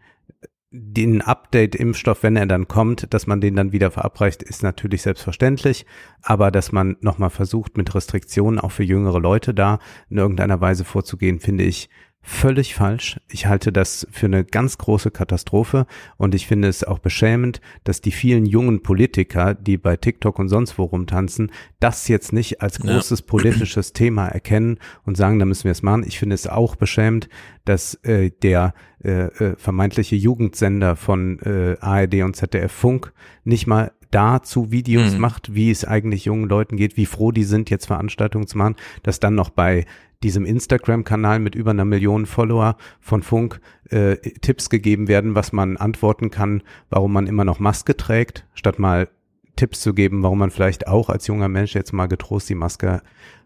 den 0.77 1.21
Update-Impfstoff, 1.21 2.23
wenn 2.23 2.35
er 2.35 2.45
dann 2.45 2.67
kommt, 2.67 3.13
dass 3.13 3.27
man 3.27 3.39
den 3.39 3.55
dann 3.55 3.71
wieder 3.71 3.91
verabreicht, 3.91 4.43
ist 4.43 4.63
natürlich 4.63 5.01
selbstverständlich. 5.01 5.85
Aber 6.21 6.51
dass 6.51 6.71
man 6.71 6.97
nochmal 6.99 7.29
versucht, 7.29 7.77
mit 7.77 7.95
Restriktionen 7.95 8.59
auch 8.59 8.71
für 8.71 8.83
jüngere 8.83 9.19
Leute 9.19 9.53
da 9.53 9.79
in 10.09 10.17
irgendeiner 10.17 10.59
Weise 10.59 10.83
vorzugehen, 10.83 11.39
finde 11.39 11.63
ich 11.63 11.89
völlig 12.27 12.73
falsch. 12.73 13.19
Ich 13.29 13.45
halte 13.45 13.71
das 13.71 14.07
für 14.11 14.25
eine 14.25 14.43
ganz 14.43 14.77
große 14.79 15.11
Katastrophe 15.11 15.85
und 16.17 16.33
ich 16.33 16.47
finde 16.47 16.67
es 16.67 16.83
auch 16.83 16.97
beschämend, 16.99 17.61
dass 17.83 18.01
die 18.01 18.11
vielen 18.11 18.45
jungen 18.47 18.81
Politiker, 18.81 19.53
die 19.53 19.77
bei 19.77 19.95
TikTok 19.95 20.39
und 20.39 20.49
sonst 20.49 20.77
wo 20.79 20.83
rumtanzen, 20.85 21.51
das 21.79 22.07
jetzt 22.07 22.33
nicht 22.33 22.61
als 22.61 22.79
Ja. 22.79 22.91
großes 22.93 23.21
politisches 23.21 23.93
Thema 23.93 24.27
erkennen 24.27 24.79
und 25.05 25.15
sagen, 25.17 25.37
da 25.37 25.45
müssen 25.45 25.65
wir 25.65 25.71
es 25.71 25.83
machen. 25.83 26.03
Ich 26.05 26.17
finde 26.17 26.33
es 26.33 26.47
auch 26.47 26.75
beschämend, 26.75 27.29
dass 27.63 27.93
äh, 28.03 28.31
der 28.41 28.73
äh, 29.03 29.25
äh, 29.25 29.55
vermeintliche 29.57 30.15
Jugendsender 30.15 30.95
von 30.95 31.39
äh, 31.41 31.77
ARD 31.79 32.23
und 32.23 32.35
ZDF 32.35 32.71
Funk 32.71 33.13
nicht 33.43 33.67
mal 33.67 33.91
dazu 34.11 34.71
Videos 34.71 35.13
Mhm. 35.13 35.19
macht, 35.19 35.53
wie 35.53 35.69
es 35.69 35.83
eigentlich 35.83 36.25
jungen 36.25 36.47
Leuten 36.47 36.77
geht, 36.77 36.95
wie 36.95 37.05
froh 37.05 37.31
die 37.31 37.43
sind, 37.43 37.69
jetzt 37.69 37.85
Veranstaltungen 37.87 38.47
zu 38.47 38.57
machen, 38.57 38.75
dass 39.03 39.19
dann 39.19 39.35
noch 39.35 39.49
bei 39.49 39.85
diesem 40.23 40.45
Instagram-Kanal 40.45 41.39
mit 41.39 41.55
über 41.55 41.71
einer 41.71 41.85
Million 41.85 42.25
Follower 42.25 42.77
von 42.99 43.21
Funk 43.23 43.59
äh, 43.89 44.15
Tipps 44.15 44.69
gegeben 44.69 45.07
werden, 45.07 45.35
was 45.35 45.53
man 45.53 45.77
antworten 45.77 46.31
kann, 46.31 46.63
warum 46.89 47.13
man 47.13 47.27
immer 47.27 47.45
noch 47.45 47.59
Maske 47.59 47.95
trägt, 47.95 48.45
statt 48.53 48.79
mal 48.79 49.09
Tipps 49.55 49.81
zu 49.81 49.93
geben, 49.93 50.23
warum 50.23 50.39
man 50.39 50.51
vielleicht 50.51 50.87
auch 50.87 51.09
als 51.09 51.27
junger 51.27 51.47
Mensch 51.47 51.75
jetzt 51.75 51.93
mal 51.93 52.07
getrost 52.07 52.49
die 52.49 52.55
Maske 52.55 53.01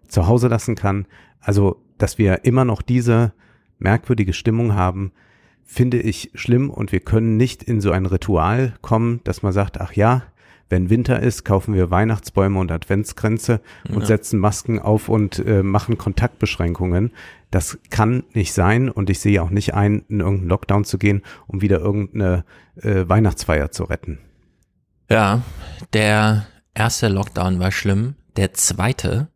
zu 0.08 0.28
Hause 0.28 0.48
lassen 0.48 0.76
kann. 0.76 1.06
Also, 1.40 1.82
dass 1.98 2.18
wir 2.18 2.46
immer 2.46 2.66
noch 2.66 2.82
diese 2.82 3.34
merkwürdige 3.78 4.34
Stimmung 4.34 4.74
haben, 4.74 5.12
finde 5.64 6.00
ich 6.00 6.32
schlimm 6.34 6.70
und 6.70 6.92
wir 6.92 7.00
können 7.00 7.38
nicht 7.38 7.64
in 7.64 7.80
so 7.80 7.92
ein 7.92 8.08
Ritual 8.08 8.74
kommen, 8.82 9.22
dass 9.24 9.44
man 9.44 9.54
sagt, 9.54 9.80
ach 9.80 9.94
ja, 9.94 10.24
wenn 10.70 10.90
Winter 10.90 11.20
ist, 11.22 11.46
kaufen 11.46 11.74
wir 11.74 11.90
Weihnachtsbäume 11.92 12.60
und 12.60 12.72
Adventskränze 12.72 13.62
und 13.90 14.02
Ja. 14.02 14.06
setzen 14.06 14.40
Masken 14.40 14.80
auf 14.80 15.10
und 15.10 15.40
äh, 15.40 15.64
machen 15.64 15.98
Kontaktbeschränkungen. 15.98 17.12
Das 17.52 17.80
kann 17.90 18.24
nicht 18.34 18.54
sein 18.54 18.90
und 18.90 19.10
ich 19.10 19.20
sehe 19.20 19.42
auch 19.42 19.50
nicht 19.50 19.74
ein, 19.74 20.06
in 20.10 20.20
irgendeinen 20.20 20.50
Lockdown 20.50 20.86
zu 20.86 20.98
gehen, 21.00 21.24
um 21.48 21.62
wieder 21.62 21.80
irgendeine 21.80 22.46
äh, 22.82 23.10
Weihnachtsfeier 23.10 23.72
zu 23.72 23.84
retten. 23.86 24.20
Ja, 25.10 25.42
der 25.94 26.46
erste 26.76 27.08
Lockdown 27.08 27.60
war 27.60 27.72
schlimm. 27.72 28.16
Der 28.36 28.54
zweite 28.54 29.30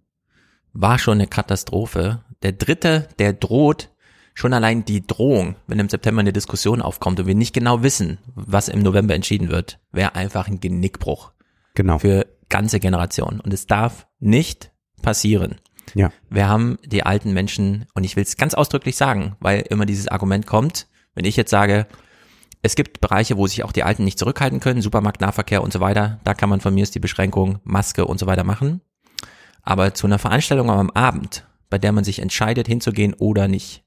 war 0.74 1.00
schon 1.00 1.16
eine 1.20 1.28
Katastrophe. 1.28 2.24
Der 2.44 2.52
dritte, 2.52 3.08
der 3.20 3.34
droht 3.34 3.90
schon 4.34 4.54
allein 4.54 4.86
die 4.86 5.06
Drohung, 5.06 5.56
wenn 5.68 5.80
im 5.80 5.90
September 5.90 6.22
eine 6.22 6.34
Diskussion 6.34 6.82
aufkommt 6.82 7.20
und 7.20 7.28
wir 7.28 7.36
nicht 7.36 7.54
genau 7.54 7.84
wissen, 7.84 8.18
was 8.36 8.68
im 8.68 8.82
November 8.82 9.14
entschieden 9.14 9.50
wird, 9.50 9.80
wäre 9.92 10.16
einfach 10.16 10.48
ein 10.48 10.60
Genickbruch 10.60 11.32
Genau. 11.76 12.00
für 12.00 12.26
ganze 12.50 12.80
Generationen. 12.80 13.40
Und 13.40 13.54
es 13.54 13.68
darf 13.68 14.08
nicht 14.20 14.72
passieren. 15.02 15.56
Ja. 15.96 16.12
Wir 16.30 16.48
haben 16.48 16.78
die 16.86 17.04
alten 17.04 17.34
Menschen, 17.34 17.86
und 17.94 18.04
ich 18.04 18.16
will 18.16 18.24
es 18.24 18.38
ganz 18.38 18.54
ausdrücklich 18.54 18.96
sagen, 18.96 19.36
weil 19.40 19.62
immer 19.70 19.86
dieses 19.86 20.08
Argument 20.08 20.48
kommt, 20.48 20.88
wenn 21.16 21.26
ich 21.26 21.36
jetzt 21.36 21.52
sage, 21.52 21.88
es 22.62 22.76
gibt 22.76 23.02
Bereiche, 23.02 23.38
wo 23.38 23.46
sich 23.46 23.64
auch 23.64 23.72
die 23.74 23.84
Alten 23.84 24.04
nicht 24.04 24.18
zurückhalten 24.18 24.60
können, 24.60 24.82
Supermarkt, 24.82 25.20
Nahverkehr 25.22 25.62
und 25.62 25.74
so 25.74 25.80
weiter, 25.80 26.20
da 26.24 26.34
kann 26.34 26.50
man 26.50 26.62
von 26.62 26.74
mir 26.74 26.84
aus 26.84 26.92
die 26.92 27.00
Beschränkung, 27.00 27.60
Maske 27.64 28.06
und 28.06 28.20
so 28.20 28.26
weiter 28.26 28.44
machen. 28.44 28.82
Aber 29.62 29.94
zu 29.94 30.08
einer 30.08 30.20
Veranstaltung 30.20 30.70
am 30.72 30.90
Abend, 30.92 31.46
bei 31.70 31.78
der 31.78 31.92
man 31.92 32.04
sich 32.04 32.20
entscheidet, 32.20 32.68
hinzugehen 32.68 33.14
oder 33.16 33.48
nicht, 33.48 33.84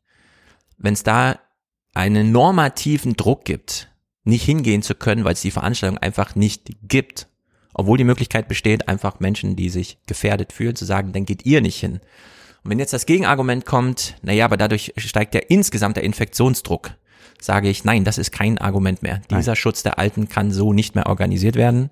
wenn 0.79 0.95
es 0.95 1.03
da 1.03 1.39
einen 1.95 2.33
normativen 2.33 3.15
Druck 3.15 3.45
gibt, 3.45 3.89
nicht 4.25 4.45
hingehen 4.45 4.83
zu 4.83 4.95
können, 4.95 5.25
weil 5.25 5.33
es 5.33 5.41
die 5.41 5.51
Veranstaltung 5.51 5.99
einfach 5.99 6.35
nicht 6.35 6.71
gibt, 6.83 7.29
obwohl 7.75 7.99
die 7.99 8.05
Möglichkeit 8.05 8.49
besteht, 8.49 8.89
einfach 8.89 9.21
Menschen, 9.21 9.55
die 9.57 9.69
sich 9.69 9.99
gefährdet 10.07 10.53
fühlen, 10.53 10.77
zu 10.77 10.85
sagen, 10.85 11.13
dann 11.13 11.27
geht 11.27 11.47
ihr 11.47 11.61
nicht 11.61 11.79
hin. 11.79 12.01
Und 12.65 12.71
wenn 12.71 12.79
jetzt 12.79 12.93
das 12.93 13.07
Gegenargument 13.07 13.65
kommt, 13.65 14.17
naja, 14.23 14.45
aber 14.45 14.57
dadurch 14.57 14.93
steigt 14.97 15.35
ja 15.35 15.41
insgesamt 15.49 15.97
der 15.97 16.05
Infektionsdruck, 16.05 16.91
sage 17.41 17.69
ich, 17.69 17.85
nein, 17.85 18.05
das 18.05 18.19
ist 18.19 18.33
kein 18.33 18.59
Argument 18.59 19.03
mehr. 19.03 19.23
Nein. 19.31 19.41
Dieser 19.41 19.57
Schutz 19.57 19.83
der 19.83 19.99
Alten 19.99 20.29
kann 20.29 20.51
so 20.51 20.73
nicht 20.73 20.95
mehr 20.95 21.07
organisiert 21.07 21.55
werden. 21.55 21.91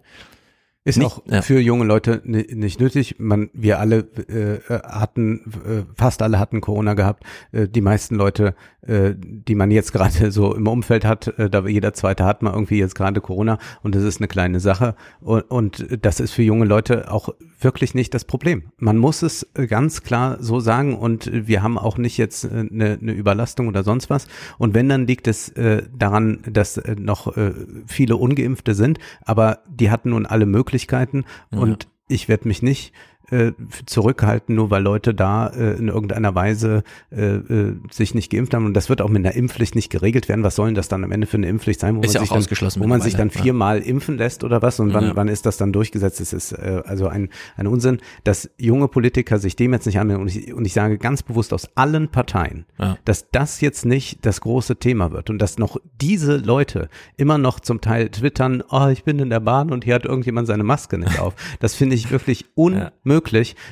Ist 0.86 0.98
Nicht- 0.98 1.06
auch 1.06 1.22
ja. 1.26 1.40
für 1.40 1.58
junge 1.60 1.84
Leute 1.86 2.20
ni- 2.24 2.46
nicht 2.54 2.78
nötig. 2.78 3.16
Man, 3.18 3.48
wir 3.54 3.80
alle 3.80 4.00
äh, 4.28 4.58
hatten, 4.70 5.40
äh, 5.66 5.82
fast 5.96 6.20
alle 6.20 6.38
hatten 6.38 6.60
Corona 6.60 6.92
gehabt. 6.92 7.24
Äh, 7.52 7.68
die 7.68 7.80
meisten 7.80 8.16
Leute, 8.16 8.54
äh, 8.86 9.14
die 9.16 9.54
man 9.54 9.70
jetzt 9.70 9.92
gerade 9.94 10.30
so 10.30 10.54
im 10.54 10.66
Umfeld 10.68 11.06
hat, 11.06 11.28
äh, 11.38 11.48
da 11.48 11.66
jeder 11.66 11.94
zweite 11.94 12.26
hat 12.26 12.42
mal 12.42 12.52
irgendwie 12.52 12.78
jetzt 12.78 12.94
gerade 12.94 13.22
Corona 13.22 13.58
und 13.82 13.94
das 13.94 14.02
ist 14.02 14.20
eine 14.20 14.28
kleine 14.28 14.60
Sache. 14.60 14.94
Und, 15.22 15.50
und 15.50 15.86
das 16.02 16.20
ist 16.20 16.32
für 16.32 16.42
junge 16.42 16.66
Leute 16.66 17.10
auch 17.10 17.30
wirklich 17.60 17.94
nicht 17.94 18.12
das 18.12 18.26
Problem. 18.26 18.64
Man 18.76 18.98
muss 18.98 19.22
es 19.22 19.46
ganz 19.68 20.02
klar 20.02 20.36
so 20.40 20.60
sagen 20.60 20.98
und 20.98 21.30
wir 21.32 21.62
haben 21.62 21.78
auch 21.78 21.96
nicht 21.96 22.18
jetzt 22.18 22.44
äh, 22.44 22.48
eine, 22.70 22.98
eine 23.00 23.12
Überlastung 23.12 23.68
oder 23.68 23.84
sonst 23.84 24.10
was. 24.10 24.26
Und 24.58 24.74
wenn, 24.74 24.90
dann 24.90 25.06
liegt 25.06 25.28
es 25.28 25.48
äh, 25.50 25.82
daran, 25.96 26.40
dass 26.50 26.76
äh, 26.76 26.94
noch 26.98 27.38
äh, 27.38 27.54
viele 27.86 28.16
Ungeimpfte 28.16 28.74
sind, 28.74 28.98
aber 29.24 29.60
die 29.66 29.90
hatten 29.90 30.10
nun 30.10 30.26
alle 30.26 30.44
Möglichkeiten 30.74 31.24
und 31.52 31.86
ich 32.08 32.28
werde 32.28 32.48
mich 32.48 32.60
nicht 32.60 32.92
äh, 33.34 33.52
zurückhalten, 33.86 34.54
nur 34.54 34.70
weil 34.70 34.82
Leute 34.82 35.14
da 35.14 35.48
äh, 35.48 35.76
in 35.76 35.88
irgendeiner 35.88 36.34
Weise 36.34 36.84
äh, 37.10 37.34
äh, 37.36 37.76
sich 37.90 38.14
nicht 38.14 38.30
geimpft 38.30 38.54
haben. 38.54 38.64
Und 38.66 38.74
das 38.74 38.88
wird 38.88 39.02
auch 39.02 39.08
mit 39.08 39.26
einer 39.26 39.34
Impfpflicht 39.34 39.74
nicht 39.74 39.90
geregelt 39.90 40.28
werden. 40.28 40.44
Was 40.44 40.54
soll 40.56 40.66
denn 40.66 40.74
das 40.74 40.88
dann 40.88 41.02
am 41.04 41.10
Ende 41.12 41.26
für 41.26 41.36
eine 41.36 41.48
Impfpflicht 41.48 41.80
sein, 41.80 41.96
wo 41.96 42.00
Ist 42.00 42.14
man 42.14 42.22
ja 42.24 42.40
sich 42.40 42.48
dann, 42.48 42.82
wo 42.82 42.86
man 42.86 43.00
sich 43.00 43.14
dann 43.14 43.26
mittlerweile, 43.26 43.38
ja. 43.38 43.42
viermal 43.42 43.78
impfen 43.80 44.16
lässt 44.16 44.44
oder 44.44 44.62
was? 44.62 44.78
Und 44.78 44.94
wann, 44.94 45.04
Ja. 45.04 45.16
wann 45.16 45.28
ist 45.28 45.46
das 45.46 45.56
dann 45.56 45.72
durchgesetzt? 45.72 46.20
Das 46.20 46.32
ist 46.32 46.52
äh, 46.52 46.82
also 46.84 47.08
ein, 47.08 47.28
ein 47.56 47.66
Unsinn, 47.66 47.98
dass 48.22 48.50
junge 48.58 48.88
Politiker 48.88 49.38
sich 49.38 49.56
dem 49.56 49.72
jetzt 49.72 49.86
nicht 49.86 49.98
annehmen. 49.98 50.22
Und 50.22 50.28
ich, 50.34 50.54
und 50.54 50.64
ich 50.64 50.72
sage 50.72 50.98
ganz 50.98 51.22
bewusst 51.22 51.52
aus 51.52 51.68
allen 51.74 52.08
Parteien, 52.08 52.66
dass 53.04 53.30
das 53.30 53.60
jetzt 53.60 53.84
nicht 53.84 54.24
das 54.24 54.40
große 54.40 54.76
Thema 54.76 55.10
wird 55.12 55.30
und 55.30 55.38
dass 55.40 55.58
noch 55.58 55.76
diese 56.00 56.36
Leute 56.36 56.88
immer 57.16 57.38
noch 57.38 57.58
zum 57.60 57.80
Teil 57.80 58.10
twittern, 58.10 58.62
oh, 58.70 58.88
ich 58.88 59.04
bin 59.04 59.18
in 59.18 59.30
der 59.30 59.40
Bahn 59.40 59.70
und 59.70 59.84
hier 59.84 59.94
hat 59.94 60.04
irgendjemand 60.04 60.46
seine 60.46 60.62
Maske 60.62 60.98
nicht 60.98 61.18
auf. 61.18 61.34
Das 61.60 61.74
finde 61.74 61.96
ich 61.96 62.10
wirklich 62.10 62.44
unmöglich. 62.54 63.23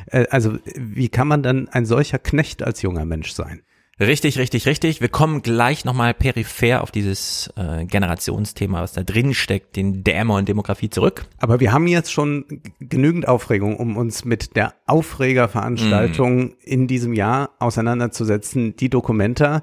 Äh, 0.07 0.27
also 0.31 0.59
wie 0.75 1.09
kann 1.09 1.29
man 1.29 1.43
dann 1.43 1.69
ein 1.69 1.87
solcher 1.87 2.19
Knecht 2.19 2.63
als 2.63 2.83
junger 2.83 3.05
Mensch 3.05 3.33
sein? 3.33 3.63
Richtig, 4.07 4.39
richtig, 4.39 4.67
richtig. 4.67 5.01
Wir 5.01 5.09
kommen 5.09 5.43
gleich 5.43 5.85
nochmal 5.85 6.13
peripher 6.13 6.83
auf 6.83 6.91
dieses 6.91 7.53
äh, 7.57 7.85
Generationsthema, 7.85 8.83
was 8.83 8.93
da 8.93 9.03
drin 9.03 9.33
steckt, 9.33 9.77
den 9.77 10.03
Dämon 10.03 10.41
und 10.41 10.49
Demografie 10.49 10.91
zurück. 10.91 11.27
Aber 11.39 11.61
wir 11.61 11.73
haben 11.73 11.87
jetzt 11.87 12.13
schon 12.13 12.45
genügend 12.81 13.29
Aufregung, 13.29 13.77
um 13.77 13.97
uns 13.97 14.25
mit 14.25 14.57
der 14.57 14.75
Aufregerveranstaltung 14.87 16.55
in 16.63 16.87
diesem 16.89 17.13
Jahr 17.15 17.51
auseinanderzusetzen. 17.59 18.77
Die 18.77 18.89
Dokumenta. 18.89 19.63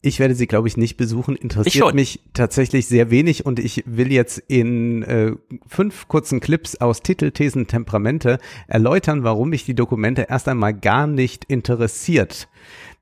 Ich 0.00 0.18
werde 0.18 0.34
sie, 0.34 0.46
glaube 0.46 0.68
ich, 0.68 0.76
nicht 0.76 0.96
besuchen. 0.98 1.34
Interessiert 1.34 1.94
mich 1.94 2.20
tatsächlich 2.34 2.86
sehr 2.86 3.10
wenig 3.10 3.46
und 3.46 3.58
ich 3.58 3.84
will 3.86 4.12
jetzt 4.12 4.38
in 4.48 5.02
äh, 5.02 5.32
fünf 5.66 6.08
kurzen 6.08 6.40
Clips 6.40 6.76
aus 6.76 7.00
Titel, 7.00 7.30
Thesen, 7.30 7.66
Temperamente 7.66 8.38
erläutern, 8.66 9.24
warum 9.24 9.48
mich 9.48 9.64
die 9.64 9.74
Dokumente 9.74 10.26
erst 10.28 10.46
einmal 10.48 10.74
gar 10.74 11.06
nicht 11.06 11.44
interessiert. 11.44 12.48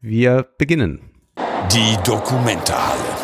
Wir 0.04 0.44
beginnen. 0.58 0.98
Die 1.70 1.96
Dokumentarhalle. 2.02 3.21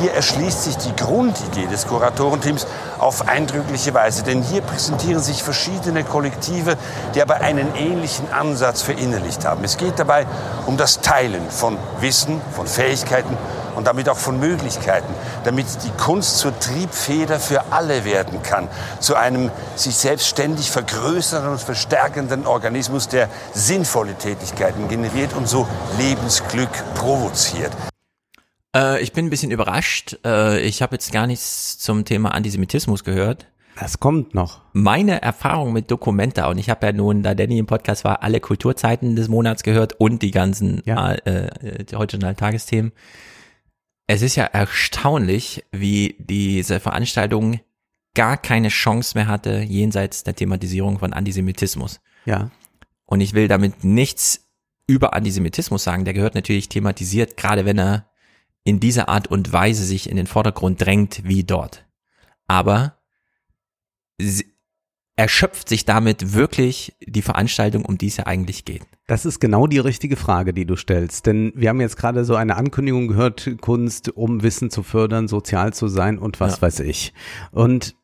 Hier 0.00 0.12
erschließt 0.12 0.64
sich 0.64 0.76
die 0.76 0.94
Grundidee 0.96 1.66
des 1.66 1.86
Kuratorenteams 1.86 2.66
auf 2.98 3.28
eindrückliche 3.28 3.94
Weise, 3.94 4.24
denn 4.24 4.42
hier 4.42 4.60
präsentieren 4.60 5.22
sich 5.22 5.42
verschiedene 5.42 6.02
Kollektive, 6.02 6.76
die 7.14 7.22
aber 7.22 7.36
einen 7.36 7.74
ähnlichen 7.76 8.32
Ansatz 8.32 8.82
verinnerlicht 8.82 9.44
haben. 9.44 9.62
Es 9.62 9.76
geht 9.76 9.98
dabei 9.98 10.26
um 10.66 10.76
das 10.76 11.00
Teilen 11.00 11.48
von 11.48 11.78
Wissen, 12.00 12.40
von 12.56 12.66
Fähigkeiten 12.66 13.36
und 13.76 13.86
damit 13.86 14.08
auch 14.08 14.16
von 14.16 14.40
Möglichkeiten, 14.40 15.12
damit 15.44 15.66
die 15.84 15.90
Kunst 15.90 16.38
zur 16.38 16.58
Triebfeder 16.58 17.38
für 17.38 17.62
alle 17.70 18.04
werden 18.04 18.42
kann, 18.42 18.68
zu 18.98 19.14
einem 19.14 19.50
sich 19.76 19.96
selbst 19.96 20.26
ständig 20.26 20.70
vergrößernden 20.72 21.52
und 21.52 21.60
verstärkenden 21.60 22.46
Organismus, 22.46 23.08
der 23.08 23.28
sinnvolle 23.52 24.14
Tätigkeiten 24.14 24.88
generiert 24.88 25.34
und 25.34 25.48
so 25.48 25.68
Lebensglück 25.98 26.70
provoziert. 26.94 27.72
Äh, 28.74 29.02
ich 29.02 29.12
bin 29.12 29.26
ein 29.26 29.30
bisschen 29.30 29.50
überrascht. 29.50 30.18
Äh, 30.24 30.60
ich 30.60 30.82
habe 30.82 30.96
jetzt 30.96 31.12
gar 31.12 31.26
nichts 31.26 31.78
zum 31.78 32.04
Thema 32.04 32.34
Antisemitismus 32.34 33.04
gehört. 33.04 33.46
Das 33.78 33.98
kommt 33.98 34.34
noch. 34.34 34.62
Meine 34.72 35.20
Erfahrung 35.20 35.72
mit 35.72 35.90
Documenta, 35.90 36.46
und 36.46 36.58
ich 36.58 36.70
habe 36.70 36.86
ja 36.86 36.92
nun, 36.92 37.22
da 37.22 37.34
Danny 37.34 37.58
im 37.58 37.66
Podcast 37.66 38.04
war, 38.04 38.22
alle 38.22 38.38
Kulturzeiten 38.40 39.16
des 39.16 39.28
Monats 39.28 39.62
gehört 39.64 39.94
und 39.94 40.22
die 40.22 40.30
ganzen 40.30 40.82
Ja. 40.84 41.12
äh, 41.12 41.46
äh, 41.46 41.84
die 41.84 41.96
heute 41.96 42.18
Tagesthemen. 42.18 42.92
Es 44.06 44.22
ist 44.22 44.36
ja 44.36 44.44
erstaunlich, 44.44 45.64
wie 45.72 46.14
diese 46.18 46.78
Veranstaltung 46.78 47.60
gar 48.14 48.36
keine 48.36 48.68
Chance 48.68 49.18
mehr 49.18 49.26
hatte, 49.26 49.58
jenseits 49.60 50.22
der 50.22 50.36
Thematisierung 50.36 50.98
von 51.00 51.12
Antisemitismus. 51.12 52.00
Ja. 52.26 52.50
Und 53.06 53.20
ich 53.20 53.34
will 53.34 53.48
damit 53.48 53.82
nichts 53.82 54.46
über 54.86 55.14
Antisemitismus 55.14 55.82
sagen. 55.82 56.04
Der 56.04 56.14
gehört 56.14 56.34
natürlich 56.36 56.68
thematisiert, 56.68 57.36
gerade 57.36 57.64
wenn 57.64 57.78
er 57.78 58.06
in 58.64 58.80
dieser 58.80 59.08
Art 59.08 59.28
und 59.28 59.52
Weise 59.52 59.84
sich 59.84 60.08
in 60.08 60.16
den 60.16 60.26
Vordergrund 60.26 60.80
drängt 60.80 61.22
wie 61.24 61.44
dort. 61.44 61.86
Aber 62.46 62.98
erschöpft 65.16 65.68
sich 65.68 65.84
damit 65.84 66.32
wirklich 66.34 66.96
die 67.00 67.22
Veranstaltung, 67.22 67.84
um 67.84 67.98
die 67.98 68.08
es 68.08 68.16
ja 68.16 68.26
eigentlich 68.26 68.64
geht. 68.64 68.82
Das 69.06 69.26
ist 69.26 69.38
genau 69.38 69.66
die 69.66 69.78
richtige 69.78 70.16
Frage, 70.16 70.52
die 70.52 70.64
du 70.64 70.76
stellst. 70.76 71.26
Denn 71.26 71.52
wir 71.54 71.68
haben 71.68 71.80
jetzt 71.80 71.96
gerade 71.96 72.24
so 72.24 72.34
eine 72.34 72.56
Ankündigung 72.56 73.06
gehört, 73.06 73.56
Kunst, 73.60 74.08
um 74.08 74.42
Wissen 74.42 74.70
zu 74.70 74.82
fördern, 74.82 75.28
sozial 75.28 75.72
zu 75.72 75.88
sein 75.88 76.18
und 76.18 76.40
was 76.40 76.56
Ja. 76.56 76.62
weiß 76.62 76.80
ich. 76.80 77.12
Und 77.52 77.94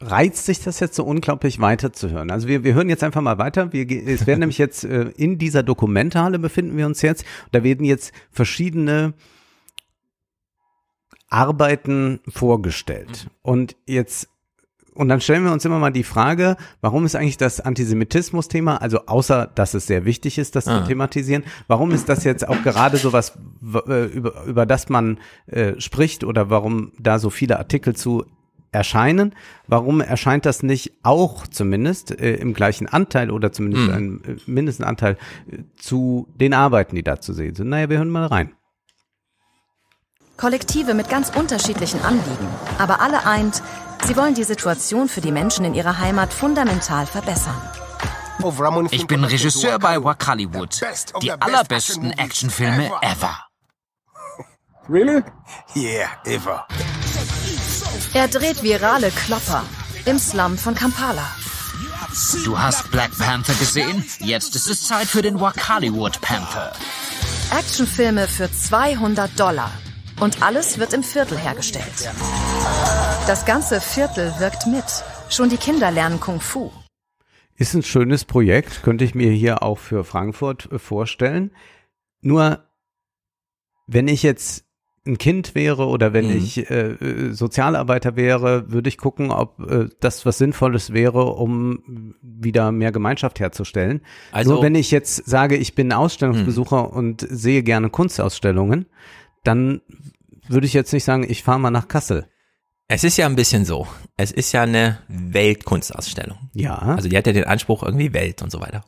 reizt 0.00 0.44
sich 0.44 0.60
das 0.60 0.80
jetzt 0.80 0.96
so 0.96 1.04
unglaublich 1.04 1.60
weiterzuhören. 1.60 2.30
Also 2.30 2.48
wir, 2.48 2.64
wir 2.64 2.74
hören 2.74 2.90
jetzt 2.90 3.02
einfach 3.02 3.22
mal 3.22 3.38
weiter. 3.38 3.72
Wir, 3.72 3.90
es 4.06 4.26
werden 4.26 4.40
nämlich 4.40 4.58
jetzt 4.58 4.84
äh, 4.84 5.10
in 5.16 5.38
dieser 5.38 5.62
Dokumentarhalle 5.62 6.38
befinden 6.38 6.76
wir 6.76 6.84
uns 6.84 7.00
jetzt. 7.00 7.24
Da 7.52 7.62
werden 7.62 7.86
jetzt 7.86 8.12
verschiedene 8.30 9.14
Arbeiten 11.28 12.20
vorgestellt. 12.28 13.28
Und 13.42 13.76
jetzt 13.86 14.28
und 14.94 15.10
dann 15.10 15.20
stellen 15.20 15.44
wir 15.44 15.52
uns 15.52 15.62
immer 15.66 15.78
mal 15.78 15.90
die 15.92 16.04
Frage, 16.04 16.56
warum 16.80 17.04
ist 17.04 17.16
eigentlich 17.16 17.36
das 17.36 17.60
Antisemitismus-Thema, 17.60 18.80
also 18.80 19.00
außer, 19.04 19.46
dass 19.54 19.74
es 19.74 19.86
sehr 19.86 20.06
wichtig 20.06 20.38
ist, 20.38 20.56
das 20.56 20.66
Ah. 20.66 20.80
zu 20.80 20.88
thematisieren, 20.88 21.44
warum 21.68 21.90
ist 21.90 22.08
das 22.08 22.24
jetzt 22.24 22.48
auch 22.48 22.62
gerade 22.62 22.96
so 22.96 23.12
was, 23.12 23.36
äh, 23.88 24.06
über, 24.06 24.44
über 24.44 24.64
das 24.64 24.88
man 24.88 25.18
äh, 25.48 25.78
spricht 25.80 26.24
oder 26.24 26.48
warum 26.48 26.92
da 26.98 27.18
so 27.18 27.28
viele 27.28 27.58
Artikel 27.58 27.94
zu 27.94 28.24
erscheinen? 28.72 29.34
Warum 29.68 30.00
erscheint 30.00 30.46
das 30.46 30.62
nicht 30.62 30.92
auch 31.02 31.46
zumindest 31.46 32.18
äh, 32.18 32.36
im 32.36 32.54
gleichen 32.54 32.86
Anteil 32.88 33.30
oder 33.30 33.52
zumindest 33.52 33.88
Hm. 33.88 33.92
einen 33.94 34.24
äh, 34.24 34.36
mindesten 34.46 34.86
Anteil 34.86 35.18
äh, 35.50 35.58
zu 35.76 36.26
den 36.40 36.54
Arbeiten, 36.54 36.96
die 36.96 37.02
da 37.02 37.20
zu 37.20 37.34
sehen 37.34 37.54
sind? 37.54 37.68
Naja, 37.68 37.90
wir 37.90 37.98
hören 37.98 38.08
mal 38.08 38.24
rein. 38.26 38.52
Kollektive 40.36 40.94
mit 40.94 41.08
ganz 41.08 41.30
unterschiedlichen 41.34 42.02
Anliegen. 42.02 42.48
Aber 42.78 43.00
alle 43.00 43.24
eint, 43.26 43.62
sie 44.06 44.16
wollen 44.16 44.34
die 44.34 44.44
Situation 44.44 45.08
für 45.08 45.20
die 45.20 45.32
Menschen 45.32 45.64
in 45.64 45.74
ihrer 45.74 45.98
Heimat 45.98 46.32
fundamental 46.32 47.06
verbessern. 47.06 47.60
Ich 48.90 49.06
bin 49.06 49.24
Regisseur 49.24 49.78
bei 49.78 50.02
Wakaliwood. 50.02 50.78
Die 51.22 51.32
allerbesten 51.32 52.12
Actionfilme 52.12 52.90
ever. 53.00 53.46
Really? 54.88 55.22
Yeah, 55.74 56.08
ever. 56.24 56.66
Er 58.12 58.28
dreht 58.28 58.62
virale 58.62 59.10
Klopper 59.10 59.64
im 60.04 60.18
Slum 60.18 60.58
von 60.58 60.74
Kampala. 60.74 61.26
Du 62.44 62.58
hast 62.58 62.90
Black 62.90 63.10
Panther 63.18 63.54
gesehen? 63.54 64.04
Jetzt 64.20 64.54
ist 64.54 64.68
es 64.68 64.86
Zeit 64.86 65.06
für 65.08 65.22
den 65.22 65.40
Wakaliwood 65.40 66.20
Panther. 66.20 66.72
Actionfilme 67.50 68.28
für 68.28 68.50
200 68.52 69.38
Dollar. 69.38 69.70
Und 70.20 70.42
alles 70.42 70.78
wird 70.78 70.92
im 70.94 71.02
Viertel 71.02 71.36
hergestellt. 71.38 72.10
Das 73.26 73.44
ganze 73.44 73.80
Viertel 73.80 74.32
wirkt 74.38 74.66
mit. 74.66 74.84
Schon 75.28 75.48
die 75.50 75.56
Kinder 75.58 75.90
lernen 75.90 76.20
Kung 76.20 76.40
Fu. 76.40 76.70
Ist 77.56 77.74
ein 77.74 77.82
schönes 77.82 78.24
Projekt, 78.24 78.82
könnte 78.82 79.04
ich 79.04 79.14
mir 79.14 79.30
hier 79.30 79.62
auch 79.62 79.78
für 79.78 80.04
Frankfurt 80.04 80.70
äh, 80.72 80.78
vorstellen. 80.78 81.50
Nur, 82.20 82.64
wenn 83.86 84.08
ich 84.08 84.22
jetzt 84.22 84.64
ein 85.06 85.18
Kind 85.18 85.54
wäre 85.54 85.86
oder 85.86 86.12
wenn 86.12 86.26
Mhm. 86.28 86.36
ich 86.36 86.68
äh, 86.70 86.92
äh, 86.92 87.32
Sozialarbeiter 87.32 88.16
wäre, 88.16 88.72
würde 88.72 88.88
ich 88.88 88.98
gucken, 88.98 89.30
ob 89.30 89.60
äh, 89.70 89.88
das 90.00 90.26
was 90.26 90.38
Sinnvolles 90.38 90.92
wäre, 90.92 91.24
um 91.34 92.14
wieder 92.22 92.72
mehr 92.72 92.90
Gemeinschaft 92.92 93.38
herzustellen. 93.40 94.00
Also- 94.32 94.54
Nur 94.54 94.62
wenn 94.62 94.74
ich 94.74 94.90
jetzt 94.90 95.24
sage, 95.26 95.56
ich 95.56 95.74
bin 95.74 95.92
Ausstellungsbesucher 95.92 96.92
und 96.92 97.24
sehe 97.30 97.62
gerne 97.62 97.88
Kunstausstellungen, 97.88 98.86
dann 99.46 99.80
würde 100.48 100.66
ich 100.66 100.72
jetzt 100.72 100.92
nicht 100.92 101.04
sagen, 101.04 101.24
ich 101.28 101.42
fahre 101.42 101.60
mal 101.60 101.70
nach 101.70 101.88
Kassel. 101.88 102.26
Es 102.88 103.02
ist 103.02 103.16
ja 103.16 103.26
ein 103.26 103.36
bisschen 103.36 103.64
so. 103.64 103.88
Es 104.16 104.30
ist 104.30 104.52
ja 104.52 104.62
eine 104.62 104.98
Weltkunstausstellung. 105.08 106.38
Ja, 106.54 106.76
Also 106.76 107.08
die 107.08 107.16
hat 107.16 107.26
ja 107.26 107.32
den 107.32 107.44
Anspruch 107.44 107.82
irgendwie 107.82 108.12
Welt 108.12 108.42
und 108.42 108.50
so 108.50 108.60
weiter. 108.60 108.84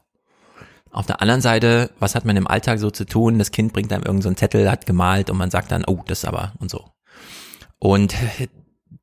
Auf 0.91 1.07
der 1.07 1.21
anderen 1.21 1.41
Seite, 1.41 1.91
was 1.99 2.15
hat 2.15 2.25
man 2.25 2.37
im 2.37 2.47
Alltag 2.47 2.79
so 2.79 2.91
zu 2.91 3.05
tun? 3.05 3.39
Das 3.39 3.51
Kind 3.51 3.73
bringt 3.73 3.93
einem 3.93 4.03
irgendeinen 4.03 4.23
so 4.23 4.29
einen 4.29 4.37
Zettel, 4.37 4.71
hat 4.71 4.87
gemalt 4.87 5.31
und 5.31 5.37
man 5.37 5.51
sagt 5.51 5.73
dann, 5.73 5.85
oh, 5.85 6.03
das 6.07 6.25
aber 6.25 6.55
und 6.61 6.71
so. 6.71 6.87
Und 7.79 8.15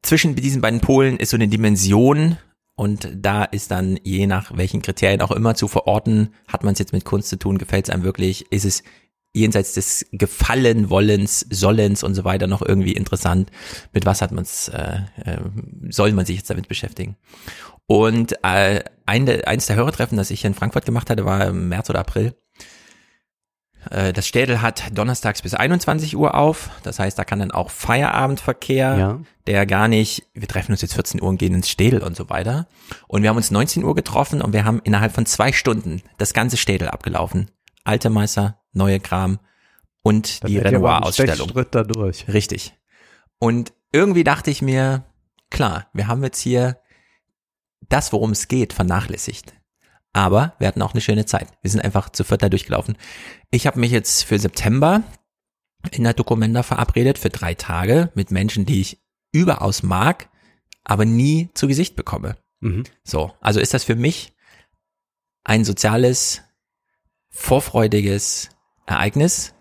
zwischen 0.01 0.35
diesen 0.35 0.61
beiden 0.61 0.81
Polen 0.81 1.17
ist 1.17 1.29
so 1.29 1.37
eine 1.37 1.47
Dimension 1.47 2.37
und 2.75 3.09
da 3.15 3.43
ist 3.43 3.71
dann 3.71 3.97
je 4.03 4.27
nach 4.27 4.55
welchen 4.57 4.81
Kriterien 4.81 5.21
auch 5.21 5.31
immer 5.31 5.55
zu 5.55 5.67
verorten, 5.67 6.33
hat 6.47 6.63
man 6.63 6.73
es 6.73 6.79
jetzt 6.79 6.93
mit 6.93 7.05
Kunst 7.05 7.29
zu 7.29 7.37
tun, 7.37 7.57
gefällt 7.57 7.87
es 7.87 7.93
einem 7.93 8.03
wirklich, 8.03 8.51
ist 8.51 8.65
es 8.65 8.83
jenseits 9.35 9.73
des 9.73 10.05
Gefallen 10.11 10.89
wollens, 10.89 11.45
Sollens 11.49 12.03
und 12.03 12.15
so 12.15 12.23
weiter 12.23 12.47
noch 12.47 12.61
irgendwie 12.61 12.93
interessant, 12.93 13.51
mit 13.93 14.05
was 14.05 14.21
hat 14.21 14.31
man 14.31 14.43
es, 14.43 14.69
äh, 14.69 14.99
äh, 15.23 15.37
soll 15.89 16.11
man 16.13 16.25
sich 16.25 16.37
jetzt 16.37 16.49
damit 16.49 16.67
beschäftigen. 16.67 17.17
Und 17.87 18.33
äh, 18.43 18.83
ein, 19.05 19.25
der- 19.25 19.47
eins 19.47 19.67
der 19.67 19.75
Hörertreffen, 19.75 20.17
das 20.17 20.31
ich 20.31 20.41
hier 20.41 20.47
in 20.49 20.53
Frankfurt 20.55 20.85
gemacht 20.85 21.09
hatte, 21.09 21.25
war 21.25 21.45
im 21.45 21.67
März 21.69 21.89
oder 21.89 21.99
April. 21.99 22.33
Äh, 23.91 24.13
Das 24.13 24.25
Städel 24.27 24.61
hat 24.61 24.83
donnerstags 24.97 25.41
bis 25.41 25.53
21 25.53 26.15
Uhr 26.17 26.35
auf. 26.35 26.69
Das 26.83 26.97
heißt, 26.99 27.17
da 27.19 27.23
kann 27.23 27.39
dann 27.39 27.51
auch 27.51 27.69
Feierabendverkehr, 27.69 28.97
Ja. 28.97 29.19
der 29.47 29.65
gar 29.65 29.87
nicht, 29.87 30.23
wir 30.33 30.47
treffen 30.47 30.71
uns 30.71 30.81
jetzt 30.81 30.95
14 30.95 31.21
Uhr 31.21 31.29
und 31.29 31.37
gehen 31.37 31.53
ins 31.53 31.69
Städel 31.69 32.01
und 32.01 32.15
so 32.15 32.29
weiter. 32.29 32.67
Und 33.07 33.21
wir 33.21 33.29
haben 33.29 33.37
uns 33.37 33.51
19 33.51 33.83
Uhr 33.83 33.93
getroffen 33.95 34.41
und 34.41 34.53
wir 34.53 34.65
haben 34.65 34.81
innerhalb 34.83 35.13
von 35.13 35.25
zwei 35.27 35.51
Stunden 35.51 36.01
das 36.17 36.33
ganze 36.33 36.57
Städel 36.57 36.87
abgelaufen. 36.87 37.51
Alte 37.83 38.09
Meister, 38.09 38.57
neue 38.75 38.99
Kram 38.99 39.39
und 40.03 40.43
Dann 40.43 40.51
die 40.51 40.59
Renoir-Ausstellung. 40.59 41.49
Richtig. 42.27 42.77
Und 43.39 43.73
irgendwie 43.91 44.23
dachte 44.23 44.51
ich 44.51 44.61
mir, 44.61 45.05
klar, 45.49 45.87
wir 45.93 46.07
haben 46.07 46.23
jetzt 46.23 46.39
hier 46.39 46.79
das, 47.89 48.13
worum 48.13 48.31
es 48.31 48.47
geht, 48.47 48.73
vernachlässigt. 48.73 49.53
Aber 50.13 50.53
wir 50.59 50.67
hatten 50.67 50.81
auch 50.81 50.93
eine 50.93 51.01
schöne 51.01 51.25
Zeit. 51.25 51.47
Wir 51.61 51.71
sind 51.71 51.81
einfach 51.81 52.09
zu 52.09 52.23
viert 52.23 52.41
da 52.41 52.49
durchgelaufen. 52.49 52.97
Ich 53.51 53.67
habe 53.67 53.79
mich 53.79 53.91
jetzt 53.91 54.23
für 54.23 54.39
September 54.39 55.03
in 55.91 56.03
der 56.03 56.13
Documenta 56.13 56.63
verabredet 56.63 57.17
für 57.17 57.29
drei 57.29 57.53
Tage 57.53 58.11
mit 58.15 58.31
Menschen, 58.31 58.65
die 58.65 58.81
ich 58.81 59.03
überaus 59.31 59.83
mag, 59.83 60.29
aber 60.83 61.05
nie 61.05 61.49
zu 61.53 61.67
Gesicht 61.67 61.95
bekomme. 61.95 62.37
Mhm. 62.61 62.83
So, 63.03 63.33
also 63.41 63.59
ist 63.59 63.73
das 63.73 63.83
für 63.83 63.95
mich 63.95 64.33
ein 65.43 65.65
soziales, 65.65 66.41
vorfreudiges 67.29 68.49
Ereignis. 68.85 69.53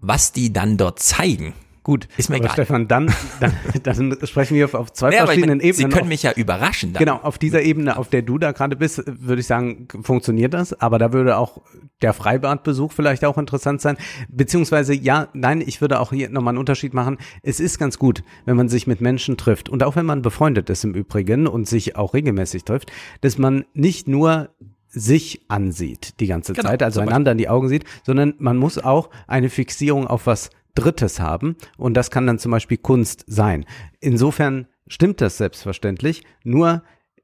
Was 0.00 0.32
die 0.32 0.52
dann 0.52 0.76
dort 0.76 0.98
zeigen, 0.98 1.54
Gut, 1.84 2.08
Ist 2.16 2.30
mir 2.30 2.36
aber 2.36 2.44
egal. 2.46 2.54
Stefan, 2.54 2.88
dann, 2.88 3.12
dann, 3.40 3.52
dann 3.82 4.16
sprechen 4.26 4.54
wir 4.56 4.64
auf, 4.64 4.72
auf 4.72 4.90
zwei 4.94 5.12
Ja, 5.12 5.18
aber 5.24 5.32
ich 5.34 5.40
verschiedenen 5.40 5.58
mein, 5.58 5.64
Sie 5.74 5.82
Ebenen. 5.82 5.90
können 5.90 6.02
auf- 6.04 6.08
mich 6.08 6.22
ja 6.22 6.32
überraschen. 6.32 6.94
Dann. 6.94 6.98
Genau, 7.00 7.16
auf 7.18 7.36
dieser 7.36 7.60
Ebene, 7.60 7.98
auf 7.98 8.08
der 8.08 8.22
du 8.22 8.38
da 8.38 8.52
gerade 8.52 8.74
bist, 8.74 9.02
würde 9.06 9.40
ich 9.40 9.46
sagen, 9.46 9.86
funktioniert 10.02 10.54
das. 10.54 10.72
Aber 10.80 10.98
da 10.98 11.12
würde 11.12 11.36
auch 11.36 11.60
der 12.00 12.14
Freibadbesuch 12.14 12.90
vielleicht 12.90 13.22
auch 13.26 13.36
interessant 13.36 13.82
sein. 13.82 13.98
Beziehungsweise, 14.30 14.94
ja, 14.94 15.28
nein, 15.34 15.60
ich 15.60 15.82
würde 15.82 16.00
auch 16.00 16.10
hier 16.10 16.30
nochmal 16.30 16.52
einen 16.52 16.58
Unterschied 16.58 16.94
machen. 16.94 17.18
Es 17.42 17.60
ist 17.60 17.78
ganz 17.78 17.98
gut, 17.98 18.22
wenn 18.46 18.56
man 18.56 18.70
sich 18.70 18.86
mit 18.86 19.02
Menschen 19.02 19.36
trifft. 19.36 19.68
Und 19.68 19.82
auch 19.82 19.94
wenn 19.94 20.06
man 20.06 20.22
befreundet 20.22 20.70
ist 20.70 20.84
im 20.84 20.94
Übrigen 20.94 21.46
und 21.46 21.68
sich 21.68 21.96
auch 21.96 22.14
regelmäßig 22.14 22.64
trifft, 22.64 22.92
dass 23.20 23.36
man 23.36 23.66
nicht 23.74 24.08
nur 24.08 24.48
sich 24.94 25.42
ansieht 25.48 26.20
die 26.20 26.26
ganze 26.26 26.52
Genau, 26.52 26.68
Zeit, 26.68 26.82
also 26.82 27.00
einander 27.00 27.32
in 27.32 27.38
die 27.38 27.48
Augen 27.48 27.68
sieht, 27.68 27.84
sondern 28.04 28.34
man 28.38 28.56
muss 28.56 28.78
auch 28.78 29.10
eine 29.26 29.50
Fixierung 29.50 30.06
auf 30.06 30.26
was 30.26 30.50
Drittes 30.74 31.20
haben 31.20 31.56
und 31.76 31.94
das 31.94 32.10
kann 32.10 32.26
dann 32.26 32.38
zum 32.38 32.52
Beispiel 32.52 32.78
Kunst 32.78 33.24
sein. 33.26 33.64
Insofern 34.00 34.66
stimmt 34.86 35.20
das 35.20 35.36
selbstverständlich, 35.36 36.22
nur 36.44 36.82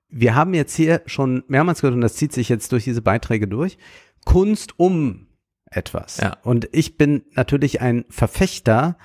wir 0.08 0.34
haben 0.34 0.54
jetzt 0.54 0.74
hier 0.74 1.02
schon 1.06 1.44
mehrmals 1.46 1.80
gehört 1.80 1.94
und 1.94 2.00
das 2.00 2.16
zieht 2.16 2.32
sich 2.32 2.48
jetzt 2.48 2.72
durch 2.72 2.84
diese 2.84 3.02
Beiträge 3.02 3.46
durch, 3.46 3.78
Kunst 4.24 4.78
um 4.78 5.28
etwas. 5.70 6.18
Ja. 6.18 6.36
Und 6.42 6.68
ich 6.72 6.96
bin 6.96 7.22
natürlich 7.34 7.80
ein 7.80 8.04
Verfechter 8.08 8.98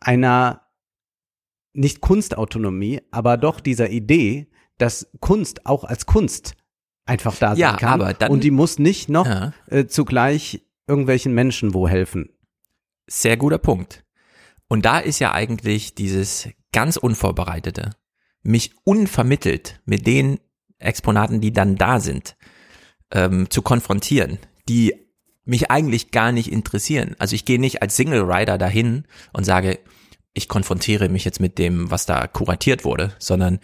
einer 0.00 0.62
nicht 1.72 2.00
Kunstautonomie, 2.00 3.00
aber 3.10 3.36
doch 3.36 3.60
dieser 3.60 3.90
Idee, 3.90 4.48
dass 4.78 5.10
Kunst 5.20 5.66
auch 5.66 5.84
als 5.84 6.06
Kunst 6.06 6.56
einfach 7.06 7.36
da 7.36 7.50
sein 7.50 7.58
Ja, 7.58 7.76
kann. 7.76 8.00
aber 8.00 8.14
dann- 8.14 8.30
und 8.30 8.44
die 8.44 8.50
muss 8.50 8.78
nicht 8.78 9.08
noch 9.08 9.26
Ja. 9.26 9.52
äh, 9.68 9.86
zugleich 9.86 10.62
irgendwelchen 10.86 11.34
Menschen 11.34 11.74
wo 11.74 11.88
helfen. 11.88 12.30
Sehr 13.06 13.36
guter 13.36 13.58
Punkt. 13.58 14.04
Und 14.68 14.84
da 14.84 14.98
ist 14.98 15.18
ja 15.18 15.32
eigentlich 15.32 15.94
dieses 15.94 16.48
ganz 16.72 16.96
Unvorbereitete, 16.96 17.90
mich 18.42 18.72
unvermittelt 18.84 19.80
mit 19.84 20.06
den 20.06 20.40
Exponaten, 20.78 21.40
die 21.40 21.52
dann 21.52 21.76
da 21.76 22.00
sind, 22.00 22.36
ähm, 23.12 23.48
zu 23.50 23.62
konfrontieren, 23.62 24.38
die 24.68 24.94
mich 25.44 25.70
eigentlich 25.70 26.10
gar 26.10 26.32
nicht 26.32 26.50
interessieren. 26.50 27.14
Also 27.18 27.34
ich 27.34 27.44
gehe 27.44 27.60
nicht 27.60 27.82
als 27.82 27.96
Single 27.96 28.22
Rider 28.22 28.56
dahin 28.58 29.04
und 29.32 29.44
sage, 29.44 29.78
ich 30.32 30.48
konfrontiere 30.48 31.08
mich 31.10 31.24
jetzt 31.24 31.38
mit 31.40 31.58
dem, 31.58 31.90
was 31.90 32.06
da 32.06 32.26
kuratiert 32.26 32.84
wurde, 32.84 33.12
sondern 33.18 33.60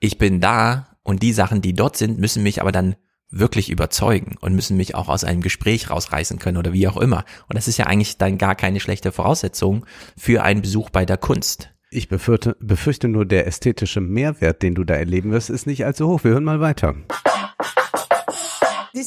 ich 0.00 0.16
bin 0.18 0.40
da 0.40 0.96
und 1.02 1.22
die 1.22 1.32
Sachen, 1.32 1.62
die 1.62 1.74
dort 1.74 1.96
sind, 1.96 2.18
müssen 2.18 2.42
mich 2.42 2.60
aber 2.60 2.72
dann 2.72 2.96
wirklich 3.30 3.70
überzeugen 3.70 4.36
und 4.40 4.54
müssen 4.54 4.76
mich 4.76 4.94
auch 4.94 5.08
aus 5.08 5.24
einem 5.24 5.42
Gespräch 5.42 5.90
rausreißen 5.90 6.38
können 6.38 6.56
oder 6.56 6.72
wie 6.72 6.88
auch 6.88 6.96
immer. 6.96 7.24
Und 7.48 7.56
das 7.56 7.68
ist 7.68 7.76
ja 7.76 7.86
eigentlich 7.86 8.16
dann 8.16 8.38
gar 8.38 8.54
keine 8.54 8.80
schlechte 8.80 9.12
Voraussetzung 9.12 9.84
für 10.16 10.42
einen 10.42 10.62
Besuch 10.62 10.90
bei 10.90 11.04
der 11.04 11.18
Kunst. 11.18 11.70
Ich 11.90 12.08
befürchte, 12.08 12.56
befürchte 12.60 13.08
nur, 13.08 13.24
der 13.24 13.46
ästhetische 13.46 14.00
Mehrwert, 14.00 14.62
den 14.62 14.74
du 14.74 14.84
da 14.84 14.94
erleben 14.94 15.30
wirst, 15.30 15.50
ist 15.50 15.66
nicht 15.66 15.84
allzu 15.84 16.08
hoch. 16.08 16.24
Wir 16.24 16.32
hören 16.32 16.44
mal 16.44 16.60
weiter. 16.60 16.94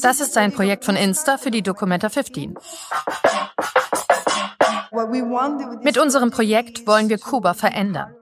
Das 0.02 0.20
ist 0.20 0.36
ein 0.38 0.52
Projekt 0.52 0.84
von 0.84 0.96
Insta 0.96 1.38
für 1.38 1.50
die 1.50 1.62
Documenta 1.62 2.08
15. 2.08 2.54
Mit 5.82 5.98
unserem 5.98 6.30
Projekt 6.30 6.86
wollen 6.86 7.08
wir 7.08 7.18
Kuba 7.18 7.54
verändern. 7.54 8.14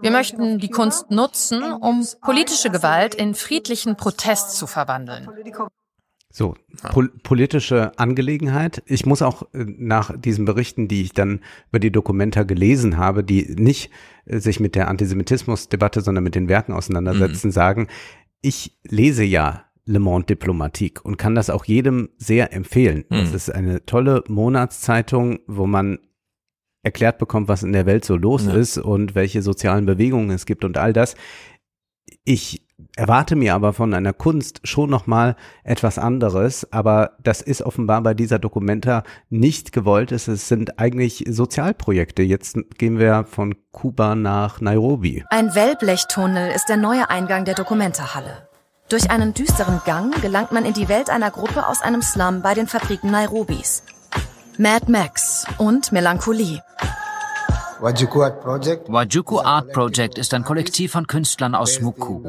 Wir 0.00 0.10
möchten 0.10 0.58
die 0.58 0.68
Kunst 0.68 1.10
nutzen, 1.10 1.62
um 1.62 2.04
politische 2.20 2.70
Gewalt 2.70 3.14
in 3.14 3.34
friedlichen 3.34 3.96
Protest 3.96 4.56
zu 4.56 4.66
verwandeln. 4.66 5.28
So, 6.34 6.54
pol 6.90 7.10
politische 7.22 7.92
Angelegenheit. 7.98 8.82
Ich 8.86 9.04
muss 9.04 9.20
auch 9.20 9.42
äh, 9.52 9.66
nach 9.66 10.18
diesen 10.18 10.46
Berichten, 10.46 10.88
die 10.88 11.02
ich 11.02 11.12
dann 11.12 11.40
über 11.68 11.78
die 11.78 11.92
Dokumenta 11.92 12.44
gelesen 12.44 12.96
habe, 12.96 13.22
die 13.22 13.54
nicht 13.58 13.90
äh, 14.24 14.38
sich 14.38 14.58
mit 14.58 14.74
der 14.74 14.88
Antisemitismusdebatte, 14.88 16.00
sondern 16.00 16.24
mit 16.24 16.34
den 16.34 16.48
Werken 16.48 16.72
auseinandersetzen, 16.72 17.52
sagen, 17.52 17.88
ich 18.40 18.78
lese 18.82 19.24
ja 19.24 19.64
Le 19.84 19.98
Monde 19.98 20.24
Diplomatique 20.26 21.02
und 21.04 21.18
kann 21.18 21.34
das 21.34 21.50
auch 21.50 21.66
jedem 21.66 22.08
sehr 22.16 22.54
empfehlen. 22.54 23.04
Das 23.10 23.28
Mhm. 23.28 23.34
ist 23.36 23.50
eine 23.50 23.84
tolle 23.84 24.24
Monatszeitung, 24.28 25.40
wo 25.46 25.66
man 25.66 25.98
erklärt 26.82 27.18
bekommt, 27.18 27.48
was 27.48 27.62
in 27.62 27.72
der 27.72 27.86
Welt 27.86 28.04
so 28.04 28.16
los 28.16 28.46
Ja. 28.46 28.54
ist 28.54 28.78
und 28.78 29.14
welche 29.14 29.42
sozialen 29.42 29.86
Bewegungen 29.86 30.30
es 30.30 30.46
gibt 30.46 30.64
und 30.64 30.76
all 30.78 30.92
das. 30.92 31.14
Ich 32.24 32.66
erwarte 32.96 33.36
mir 33.36 33.54
aber 33.54 33.72
von 33.72 33.94
einer 33.94 34.12
Kunst 34.12 34.60
schon 34.64 34.90
nochmal 34.90 35.36
etwas 35.64 35.98
anderes, 35.98 36.70
aber 36.72 37.12
das 37.22 37.40
ist 37.40 37.62
offenbar 37.62 38.02
bei 38.02 38.12
dieser 38.14 38.38
Dokumenta 38.38 39.04
nicht 39.30 39.72
gewollt. 39.72 40.12
Es 40.12 40.24
sind 40.26 40.78
eigentlich 40.78 41.24
Sozialprojekte. 41.28 42.22
Jetzt 42.22 42.58
gehen 42.78 42.98
wir 42.98 43.24
von 43.24 43.54
Kuba 43.70 44.14
nach 44.14 44.60
Nairobi. 44.60 45.24
Ein 45.30 45.54
Wellblechtunnel 45.54 46.50
ist 46.52 46.68
der 46.68 46.76
neue 46.76 47.08
Eingang 47.08 47.44
der 47.44 47.54
Dokumenta-Halle. 47.54 48.48
Durch 48.88 49.10
einen 49.10 49.32
düsteren 49.32 49.80
Gang 49.86 50.20
gelangt 50.20 50.52
man 50.52 50.64
in 50.66 50.74
die 50.74 50.88
Welt 50.88 51.08
einer 51.08 51.30
Gruppe 51.30 51.66
aus 51.66 51.80
einem 51.80 52.02
Slum 52.02 52.42
bei 52.42 52.52
den 52.52 52.66
Fabriken 52.66 53.10
Nairobis. 53.10 53.84
Mad 54.62 54.88
Max 54.88 55.44
und 55.58 55.90
Melancholie. 55.90 56.62
Wajuku 57.80 59.40
Art 59.40 59.72
Project 59.72 60.18
ist 60.18 60.32
ein 60.34 60.44
Kollektiv 60.44 60.92
von 60.92 61.08
Künstlern 61.08 61.56
aus 61.56 61.80
Mukuru. 61.80 62.22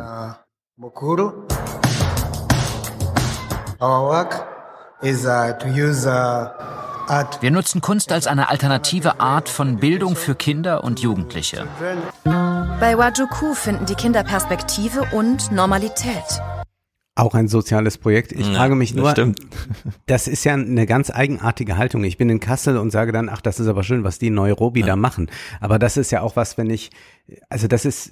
Is 5.03 5.25
uh, 5.25 5.53
uh, 6.07 6.09
art. 7.07 7.39
Wir 7.41 7.51
nutzen 7.51 7.81
Kunst 7.81 8.11
als 8.11 8.25
eine 8.25 8.49
alternative 8.49 9.19
Art 9.19 9.47
von 9.47 9.77
Bildung 9.77 10.15
für 10.15 10.33
Kinder 10.33 10.83
und 10.83 11.01
Jugendliche. 11.01 11.67
Bei 12.23 12.97
Wajuku 12.97 13.53
finden 13.53 13.85
die 13.85 13.93
Kinder 13.93 14.23
Perspektive 14.23 15.05
und 15.11 15.51
Normalität. 15.51 16.41
Auch 17.15 17.35
ein 17.35 17.47
soziales 17.47 17.99
Projekt. 17.99 18.31
Ich 18.31 18.47
Ja, 18.47 18.53
frage 18.53 18.73
mich 18.73 18.93
das 18.93 18.97
nur, 18.97 19.11
stimmt. 19.11 19.39
das 20.07 20.27
ist 20.27 20.43
ja 20.45 20.53
eine 20.53 20.87
ganz 20.87 21.11
eigenartige 21.11 21.77
Haltung. 21.77 22.03
Ich 22.03 22.17
bin 22.17 22.27
in 22.29 22.39
Kassel 22.39 22.77
und 22.77 22.89
sage 22.89 23.11
dann, 23.11 23.29
ach, 23.29 23.41
das 23.41 23.59
ist 23.59 23.67
aber 23.67 23.83
schön, 23.83 24.03
was 24.03 24.17
die 24.17 24.27
in 24.27 24.33
Nairobi 24.33 24.81
da 24.81 24.95
machen. 24.95 25.29
Aber 25.59 25.77
das 25.77 25.95
ist 25.95 26.11
ja 26.11 26.21
auch 26.21 26.35
was, 26.35 26.57
wenn 26.57 26.71
ich, 26.71 26.89
also 27.49 27.67
das 27.67 27.85
ist, 27.85 28.11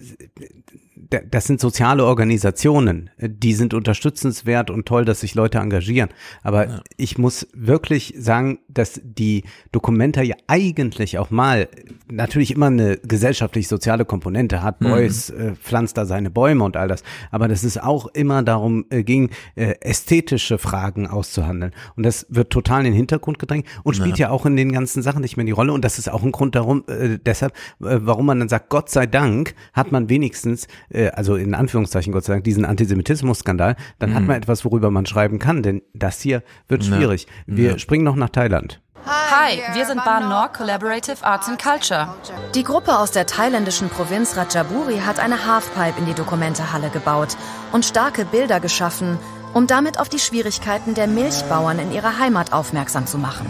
das 1.30 1.45
sind 1.45 1.59
soziale 1.59 2.05
Organisationen, 2.05 3.09
die 3.20 3.53
sind 3.53 3.74
unterstützenswert 3.74 4.70
und 4.70 4.86
toll, 4.86 5.03
dass 5.03 5.22
sich 5.22 5.36
Leute 5.36 5.57
engagieren. 5.57 6.09
Aber 6.41 6.82
ich 6.97 7.18
muss 7.18 7.47
wirklich 7.53 8.14
sagen, 8.18 8.59
dass 8.70 9.01
die 9.03 9.43
Dokumenta 9.72 10.22
ja 10.22 10.36
eigentlich 10.47 11.18
auch 11.18 11.30
mal 11.30 11.68
natürlich 12.09 12.51
immer 12.51 12.68
eine 12.68 12.97
gesellschaftlich-soziale 12.97 14.05
Komponente 14.05 14.64
hat. 14.64 14.80
Beuys 14.80 15.30
äh, 15.30 15.55
pflanzt 15.55 15.97
da 15.97 16.05
seine 16.05 16.30
Bäume 16.30 16.64
und 16.64 16.78
all 16.78 16.88
das. 16.88 17.03
Aber 17.30 17.47
dass 17.47 17.64
es 17.64 17.78
auch 17.78 18.07
immer 18.07 18.43
darum 18.43 18.86
äh, 18.89 19.03
ging, 19.03 19.30
äh, 19.55 19.76
ästhetische 19.82 20.57
Fragen 20.57 21.07
auszuhandeln. 21.07 21.74
Und 21.95 22.05
das 22.05 22.26
wird 22.30 22.51
total 22.51 22.80
in 22.80 22.86
den 22.86 22.93
Hintergrund 22.93 23.39
gedrängt 23.39 23.68
und 23.84 23.95
spielt 23.95 24.18
ja, 24.18 24.30
auch 24.30 24.45
in 24.45 24.55
den 24.55 24.72
ganzen 24.72 25.01
Sachen 25.01 25.22
nicht 25.22 25.38
mehr 25.38 25.45
die 25.45 25.51
Rolle. 25.51 25.74
Und 25.74 25.84
das 25.84 25.99
ist 25.99 26.09
auch 26.09 26.24
ein 26.24 26.32
Grund 26.32 26.55
darum, 26.55 26.84
äh, 26.88 27.18
deshalb, 27.24 27.53
äh, 27.82 27.99
warum 28.01 28.26
man 28.26 28.39
dann 28.39 28.49
sagt, 28.49 28.70
Gott 28.70 28.89
sei 28.89 29.05
Dank 29.05 29.55
hat 29.74 29.91
man 29.91 30.09
wenigstens, 30.09 30.68
äh, 30.89 31.01
also 31.10 31.36
in 31.36 31.54
Anführungszeichen 31.54 32.14
Gott 32.14 32.26
sei 32.26 32.34
Dank, 32.34 32.43
diesen 32.43 32.66
Antisemitismus-Skandal, 32.66 33.76
dann 33.99 34.14
hat 34.14 34.24
man 34.24 34.36
etwas, 34.36 34.64
worüber 34.66 34.91
man 34.91 35.06
schreiben 35.06 35.39
kann, 35.39 35.64
denn 35.64 35.82
das 35.93 36.22
hier 36.22 36.43
wird 36.68 36.84
schwierig. 36.84 37.28
Wir 37.45 37.80
springen 37.80 38.04
noch 38.04 38.16
nach 38.16 38.30
Thailand. 38.30 38.82
Hi, 39.06 39.60
wir 39.74 39.86
sind 39.86 40.04
Ban 40.06 40.30
Nor 40.30 40.49
Collaborative 40.49 41.24
Arts 41.24 41.47
and 41.49 41.62
Culture. 41.62 42.14
Die 42.54 42.64
Gruppe 42.64 42.99
aus 42.99 43.12
der 43.12 43.26
thailändischen 43.26 43.89
Provinz 43.89 44.38
Ratchaburi 44.38 44.99
hat 44.99 45.20
eine 45.20 45.47
Halfpipe 45.47 45.99
in 45.99 46.06
die 46.06 46.14
Dokumentehalle 46.14 46.89
gebaut 46.89 47.36
und 47.72 47.86
starke 47.86 48.26
Bilder 48.26 48.60
geschaffen, 48.60 49.18
um 49.54 49.68
damit 49.68 49.99
auf 49.99 50.10
die 50.10 50.20
Schwierigkeiten 50.20 50.93
der 50.93 51.08
Milchbauern 51.08 51.80
in 51.80 51.91
ihrer 51.91 52.20
Heimat 52.20 52.54
aufmerksam 52.54 53.08
zu 53.08 53.18
machen. 53.18 53.47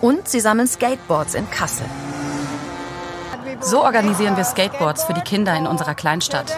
Und 0.00 0.28
sie 0.28 0.40
sammeln 0.40 0.68
Skateboards 0.68 1.34
in 1.34 1.50
Kassel. 1.50 1.86
So 3.60 3.82
organisieren 3.82 4.36
wir 4.36 4.44
Skateboards 4.44 5.04
für 5.04 5.14
die 5.14 5.20
Kinder 5.20 5.56
in 5.56 5.66
unserer 5.66 5.94
Kleinstadt. 5.94 6.56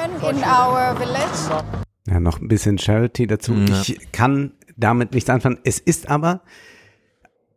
Ja, 2.06 2.20
noch 2.20 2.40
ein 2.40 2.48
bisschen 2.48 2.78
Charity 2.78 3.26
dazu. 3.26 3.54
Ja. 3.54 3.80
Ich 3.82 4.12
kann 4.12 4.52
damit 4.76 5.14
nichts 5.14 5.30
anfangen. 5.30 5.58
Es 5.64 5.78
ist 5.78 6.10
aber 6.10 6.42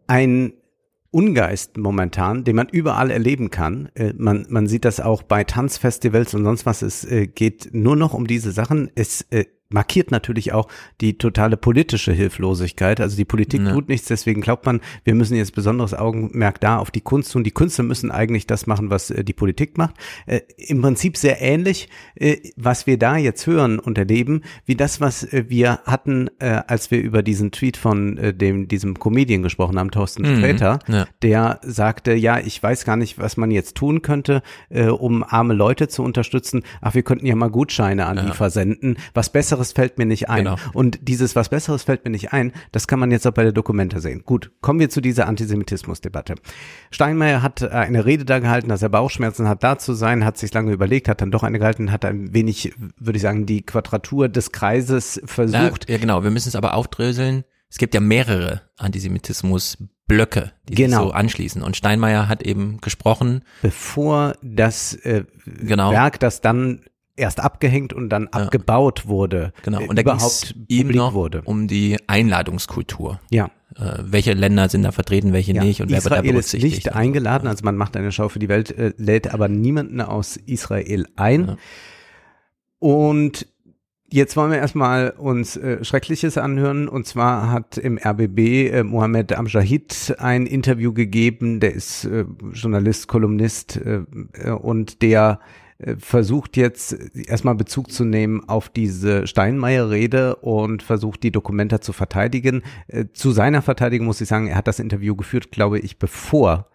ein 0.07 0.53
Ungeist 1.11 1.77
momentan, 1.77 2.43
den 2.43 2.55
man 2.55 2.69
überall 2.69 3.11
erleben 3.11 3.51
kann. 3.51 3.89
Äh, 3.95 4.13
man, 4.17 4.45
man 4.49 4.67
sieht 4.67 4.85
das 4.85 4.99
auch 4.99 5.21
bei 5.23 5.43
Tanzfestivals 5.43 6.33
und 6.33 6.43
sonst 6.43 6.65
was. 6.65 6.81
Es 6.81 7.03
äh, 7.05 7.27
geht 7.27 7.69
nur 7.73 7.95
noch 7.95 8.13
um 8.13 8.25
diese 8.25 8.51
Sachen. 8.51 8.89
Es 8.95 9.21
äh, 9.29 9.45
markiert 9.69 10.11
natürlich 10.11 10.53
auch 10.53 10.67
die 11.01 11.17
totale 11.17 11.57
politische 11.57 12.11
Hilflosigkeit. 12.11 12.99
Also 13.01 13.15
die 13.17 13.25
Politik 13.25 13.61
Ja. 13.61 13.73
tut 13.73 13.89
nichts, 13.89 14.07
deswegen 14.07 14.41
glaubt 14.41 14.65
man, 14.65 14.81
wir 15.03 15.15
müssen 15.15 15.35
jetzt 15.35 15.55
besonderes 15.55 15.93
Augenmerk 15.93 16.59
da 16.59 16.77
auf 16.77 16.91
die 16.91 17.01
Kunst 17.01 17.31
tun. 17.31 17.43
Die 17.43 17.51
Künstler 17.51 17.83
müssen 17.83 18.11
eigentlich 18.11 18.45
das 18.47 18.67
machen, 18.67 18.89
was 18.89 19.09
äh, 19.09 19.23
die 19.23 19.33
Politik 19.33 19.77
macht. 19.77 19.95
Äh, 20.27 20.41
Im 20.57 20.81
Prinzip 20.81 21.17
sehr 21.17 21.41
ähnlich, 21.41 21.89
äh, 22.15 22.37
was 22.55 22.85
wir 22.87 22.97
da 22.99 23.17
jetzt 23.17 23.47
hören 23.47 23.79
und 23.79 23.97
erleben, 23.97 24.41
wie 24.65 24.75
das, 24.75 25.01
was 25.01 25.23
äh, 25.23 25.45
wir 25.47 25.79
hatten, 25.85 26.29
äh, 26.39 26.61
als 26.67 26.91
wir 26.91 27.01
über 27.01 27.23
diesen 27.23 27.51
Tweet 27.51 27.77
von 27.77 28.17
äh, 28.17 28.33
dem 28.33 28.67
diesem 28.67 28.99
Comedian 28.99 29.41
gesprochen 29.41 29.79
haben, 29.79 29.91
Thorsten 29.91 30.23
Mhm, 30.23 30.37
Sträter, 30.37 30.79
ja. 30.87 31.05
der 31.21 31.59
sagte, 31.63 32.13
ja, 32.13 32.39
ich 32.39 32.61
weiß 32.61 32.85
gar 32.85 32.95
nicht, 32.95 33.17
was 33.17 33.37
man 33.37 33.49
jetzt 33.51 33.75
tun 33.75 34.01
könnte, 34.01 34.41
um 34.69 35.23
arme 35.23 35.53
Leute 35.53 35.87
zu 35.87 36.03
unterstützen. 36.03 36.63
Ach, 36.81 36.93
wir 36.93 37.03
könnten 37.03 37.25
ja 37.25 37.35
mal 37.35 37.49
Gutscheine 37.49 38.05
an 38.05 38.25
die 38.25 38.31
versenden. 38.33 38.97
Was 39.13 39.29
Besseres 39.53 39.71
fällt 39.73 39.97
mir 39.99 40.05
nicht 40.05 40.29
ein. 40.29 40.45
Genau. 40.45 40.57
Und 40.73 40.99
dieses 41.07 41.35
was 41.35 41.49
Besseres 41.49 41.83
fällt 41.83 42.03
mir 42.05 42.11
nicht 42.11 42.33
ein, 42.33 42.51
das 42.71 42.87
kann 42.87 42.99
man 42.99 43.11
jetzt 43.11 43.27
auch 43.27 43.31
bei 43.33 43.43
der 43.43 43.51
Dokumente 43.51 43.99
sehen. 43.99 44.23
Gut, 44.25 44.51
kommen 44.61 44.79
wir 44.79 44.89
zu 44.89 44.99
dieser 44.99 45.27
Antisemitismusdebatte. 45.27 46.35
Steinmeier 46.89 47.41
hat 47.43 47.61
äh, 47.61 47.67
eine 47.69 48.05
Rede 48.05 48.25
da 48.25 48.39
gehalten, 48.39 48.69
dass 48.69 48.81
er 48.81 48.89
Bauchschmerzen 48.89 49.47
hat, 49.47 49.63
da 49.63 49.77
zu 49.77 49.93
sein, 49.93 50.25
hat 50.25 50.37
sich 50.37 50.53
lange 50.53 50.71
überlegt, 50.71 51.07
hat 51.07 51.21
dann 51.21 51.29
doch 51.31 51.43
eine 51.43 51.59
gehalten, 51.59 51.91
hat 51.91 52.03
ein 52.05 52.33
wenig, 52.33 52.73
würde 52.97 53.17
ich 53.17 53.21
sagen, 53.21 53.45
die 53.45 53.61
Quadratur 53.63 54.27
des 54.27 54.51
Kreises 54.51 55.21
versucht. 55.25 55.89
ja, 55.89 55.97
genau. 55.97 56.23
Wir 56.23 56.31
müssen 56.31 56.49
es 56.49 56.55
aber 56.55 56.73
aufdröseln. 56.73 57.43
Es 57.69 57.77
gibt 57.77 57.93
ja 57.95 58.01
mehrere 58.01 58.61
Antisemitismus-Blöcke, 58.77 60.51
die 60.69 60.75
Genau. 60.75 60.97
sich 60.97 61.07
so 61.07 61.11
anschließen. 61.13 61.61
Und 61.63 61.75
Steinmeier 61.77 62.27
hat 62.27 62.43
eben 62.43 62.79
gesprochen, 62.81 63.43
bevor 63.61 64.33
das 64.41 64.93
äh, 64.93 65.25
Genau. 65.45 65.91
Werk, 65.91 66.19
das 66.19 66.41
dann 66.41 66.81
erst 67.15 67.39
abgehängt 67.39 67.93
und 67.93 68.09
dann 68.09 68.27
abgebaut 68.27 69.07
wurde, 69.07 69.53
genau, 69.63 69.81
äh, 69.81 69.87
und 69.87 69.97
da 69.97 70.01
überhaupt 70.01 70.55
publik 70.67 70.95
noch 70.95 71.13
wurde. 71.13 71.41
um 71.45 71.67
die 71.67 71.97
Einladungskultur. 72.07 73.19
Ja. 73.29 73.45
Äh, 73.75 73.99
welche 74.03 74.33
Länder 74.33 74.69
sind 74.69 74.83
da 74.83 74.91
vertreten, 74.91 75.33
welche 75.33 75.53
Ja, 75.53 75.63
nicht 75.63 75.81
und 75.81 75.89
wer 75.89 76.03
wird 76.03 76.11
da 76.11 76.15
Israel 76.17 76.25
ist 76.25 76.31
berücksichtigt? 76.31 76.85
nicht 76.85 76.95
eingeladen, 76.95 77.47
also 77.47 77.63
man 77.63 77.75
macht 77.75 77.95
eine 77.97 78.11
Schau 78.11 78.29
für 78.29 78.39
die 78.39 78.49
Welt, 78.49 78.71
äh, 78.77 78.93
lädt 78.97 79.33
aber 79.33 79.47
niemanden 79.47 80.01
aus 80.01 80.37
Israel 80.37 81.07
ein. 81.15 81.47
Ja. 81.47 81.57
Und 82.79 83.47
jetzt 84.11 84.35
wollen 84.35 84.51
wir 84.51 84.57
erstmal 84.57 85.11
uns 85.11 85.55
äh, 85.57 85.83
Schreckliches 85.83 86.37
anhören. 86.37 86.87
Und 86.87 87.07
zwar 87.07 87.51
hat 87.51 87.77
im 87.77 87.97
RBB 87.97 88.39
äh, 88.71 88.83
Mohammed 88.83 89.33
Amjahid 89.33 90.15
ein 90.19 90.45
Interview 90.45 90.93
gegeben. 90.93 91.59
Der 91.59 91.73
ist 91.73 92.05
äh, 92.05 92.25
Journalist, 92.53 93.07
Kolumnist 93.07 93.77
äh, 93.77 94.01
äh, 94.33 94.51
und 94.51 95.01
der 95.01 95.39
versucht 95.97 96.57
jetzt 96.57 96.97
erstmal 97.15 97.55
Bezug 97.55 97.91
zu 97.91 98.05
nehmen 98.05 98.47
auf 98.47 98.69
diese 98.69 99.27
Steinmeier-Rede 99.27 100.35
und 100.37 100.83
versucht 100.83 101.23
die 101.23 101.31
Dokumenta 101.31 101.81
zu 101.81 101.93
verteidigen. 101.93 102.63
Äh, 102.87 103.05
Zu 103.13 103.31
seiner 103.31 103.61
Verteidigung 103.61 104.07
muss 104.07 104.21
ich 104.21 104.27
sagen, 104.27 104.47
er 104.47 104.55
hat 104.55 104.67
das 104.67 104.79
Interview 104.79 105.15
geführt, 105.15 105.51
glaube 105.51 105.79
ich, 105.79 105.97
bevor 105.97 106.67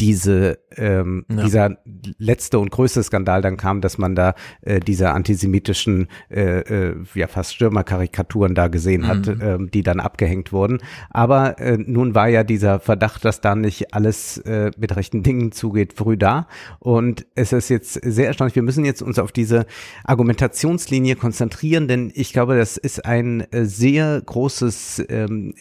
diese 0.00 0.58
ähm, 0.76 1.24
Ja. 1.30 1.44
dieser 1.44 1.78
letzte 2.18 2.58
und 2.58 2.70
größte 2.70 3.02
Skandal 3.02 3.40
dann 3.40 3.56
kam, 3.56 3.80
dass 3.80 3.96
man 3.96 4.14
da 4.14 4.34
äh, 4.60 4.80
diese 4.80 5.12
antisemitischen 5.12 6.08
äh, 6.30 6.58
äh, 6.60 6.96
ja 7.14 7.28
fast 7.28 7.54
Stürmerkarikaturen 7.54 8.54
da 8.54 8.68
gesehen 8.68 9.06
hat, 9.06 9.26
ähm, 9.40 9.70
die 9.70 9.82
dann 9.82 10.00
abgehängt 10.00 10.52
wurden. 10.52 10.80
Aber 11.10 11.58
äh, 11.58 11.78
nun 11.78 12.14
war 12.14 12.28
ja 12.28 12.44
dieser 12.44 12.78
Verdacht, 12.78 13.24
dass 13.24 13.40
da 13.40 13.54
nicht 13.54 13.94
alles 13.94 14.36
äh, 14.38 14.70
mit 14.76 14.94
rechten 14.96 15.22
Dingen 15.22 15.52
zugeht, 15.52 15.94
früh 15.94 16.18
da. 16.18 16.46
Und 16.78 17.24
es 17.34 17.54
ist 17.54 17.70
jetzt 17.70 17.94
sehr 17.94 18.26
erstaunlich. 18.26 18.54
Wir 18.54 18.62
müssen 18.62 18.84
jetzt 18.84 19.00
uns 19.00 19.18
auf 19.18 19.32
diese 19.32 19.64
Argumentationslinie 20.04 21.16
konzentrieren, 21.16 21.88
denn 21.88 22.12
ich 22.14 22.34
glaube, 22.34 22.58
das 22.58 22.76
ist 22.76 23.06
ein 23.06 23.40
äh, 23.52 23.64
sehr 23.64 24.20
großes 24.20 25.04
ähm, 25.08 25.54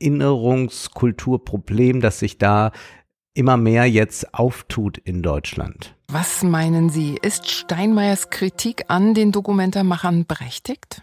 Erinnerungskulturproblem, 0.00 2.00
das 2.00 2.18
sich 2.18 2.38
da 2.38 2.72
immer 3.34 3.56
mehr 3.56 3.86
jetzt 3.86 4.34
auftut 4.34 4.98
in 4.98 5.22
Deutschland. 5.22 5.94
Was 6.08 6.42
meinen 6.42 6.90
Sie? 6.90 7.18
Ist 7.20 7.50
Steinmeiers 7.50 8.30
Kritik 8.30 8.84
an 8.88 9.14
den 9.14 9.32
Dokumentarmachern 9.32 10.26
berechtigt? 10.26 11.02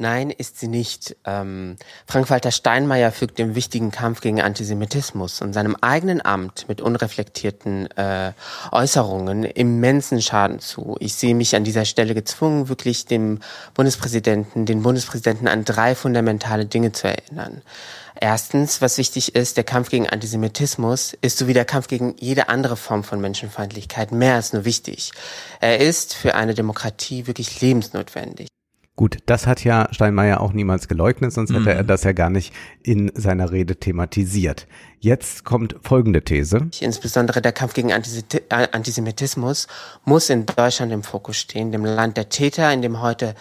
Nein, 0.00 0.30
ist 0.30 0.58
sie 0.58 0.68
nicht. 0.68 1.14
Ähm, 1.26 1.76
Frank-Walter 2.06 2.52
Steinmeier 2.52 3.12
fügt 3.12 3.38
dem 3.38 3.54
wichtigen 3.54 3.90
Kampf 3.90 4.22
gegen 4.22 4.40
Antisemitismus 4.40 5.42
und 5.42 5.52
seinem 5.52 5.76
eigenen 5.82 6.24
Amt 6.24 6.66
mit 6.68 6.80
unreflektierten 6.80 7.86
äh, 7.98 8.32
Äußerungen 8.72 9.44
immensen 9.44 10.22
Schaden 10.22 10.58
zu. 10.58 10.96
Ich 11.00 11.16
sehe 11.16 11.34
mich 11.34 11.54
an 11.54 11.64
dieser 11.64 11.84
Stelle 11.84 12.14
gezwungen, 12.14 12.70
wirklich 12.70 13.04
dem 13.04 13.40
Bundespräsidenten, 13.74 14.64
den 14.64 14.82
Bundespräsidenten 14.82 15.48
an 15.48 15.66
drei 15.66 15.94
fundamentale 15.94 16.64
Dinge 16.64 16.92
zu 16.92 17.08
erinnern. 17.08 17.60
Erstens, 18.22 18.82
was 18.82 18.98
wichtig 18.98 19.34
ist, 19.34 19.56
der 19.56 19.64
Kampf 19.64 19.88
gegen 19.88 20.06
Antisemitismus 20.06 21.16
ist 21.22 21.38
so 21.38 21.48
wie 21.48 21.54
der 21.54 21.64
Kampf 21.64 21.88
gegen 21.88 22.14
jede 22.18 22.50
andere 22.50 22.76
Form 22.76 23.02
von 23.02 23.18
Menschenfeindlichkeit 23.18 24.12
mehr 24.12 24.34
als 24.34 24.52
nur 24.52 24.66
wichtig. 24.66 25.12
Er 25.60 25.80
ist 25.80 26.14
für 26.14 26.34
eine 26.34 26.52
Demokratie 26.52 27.26
wirklich 27.26 27.62
lebensnotwendig. 27.62 28.48
Gut, 28.94 29.16
das 29.24 29.46
hat 29.46 29.64
ja 29.64 29.88
Steinmeier 29.92 30.42
auch 30.42 30.52
niemals 30.52 30.86
geleugnet, 30.86 31.32
sonst 31.32 31.48
hätte 31.48 31.60
mhm. 31.60 31.68
er 31.68 31.84
das 31.84 32.04
ja 32.04 32.12
gar 32.12 32.28
nicht 32.28 32.52
in 32.82 33.10
seiner 33.14 33.50
Rede 33.50 33.76
thematisiert. 33.76 34.66
Jetzt 34.98 35.44
kommt 35.44 35.76
folgende 35.80 36.22
These. 36.22 36.68
Insbesondere 36.80 37.40
der 37.40 37.52
Kampf 37.52 37.72
gegen 37.72 37.88
äh, 37.88 37.94
Antisemitismus 38.50 39.66
muss 40.04 40.28
in 40.28 40.44
Deutschland 40.44 40.92
im 40.92 41.02
Fokus 41.02 41.38
stehen, 41.38 41.72
dem 41.72 41.86
Land 41.86 42.18
der 42.18 42.28
Täter, 42.28 42.70
in 42.70 42.82
dem 42.82 43.00
heute 43.00 43.34